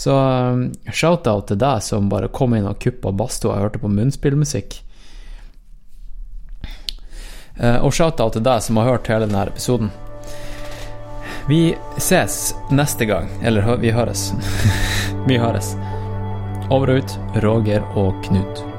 Så 0.00 0.14
um, 0.16 0.70
shout-out 0.92 1.50
til 1.50 1.58
deg 1.60 1.82
som 1.84 2.08
bare 2.08 2.30
kom 2.32 2.54
inn 2.56 2.68
og 2.68 2.78
kuppa 2.80 3.12
badstua 3.12 3.56
og 3.56 3.64
hørte 3.64 3.80
på 3.82 3.90
munnspillmusikk. 3.92 4.78
Eh, 7.60 7.76
og 7.84 7.92
shout-out 7.92 8.38
til 8.38 8.44
deg 8.46 8.62
som 8.64 8.80
har 8.80 8.94
hørt 8.94 9.10
hele 9.12 9.26
denne 9.28 9.44
episoden. 9.50 9.90
Vi 11.48 11.76
ses 11.96 12.54
neste 12.70 13.04
gang. 13.04 13.28
Eller 13.42 13.76
vi 13.76 13.90
høres. 13.90 14.32
vi 15.28 15.38
høres. 15.38 15.74
Over 16.70 16.90
og 16.90 17.02
ut, 17.02 17.18
Roger 17.42 17.86
og 17.98 18.20
Knut. 18.24 18.69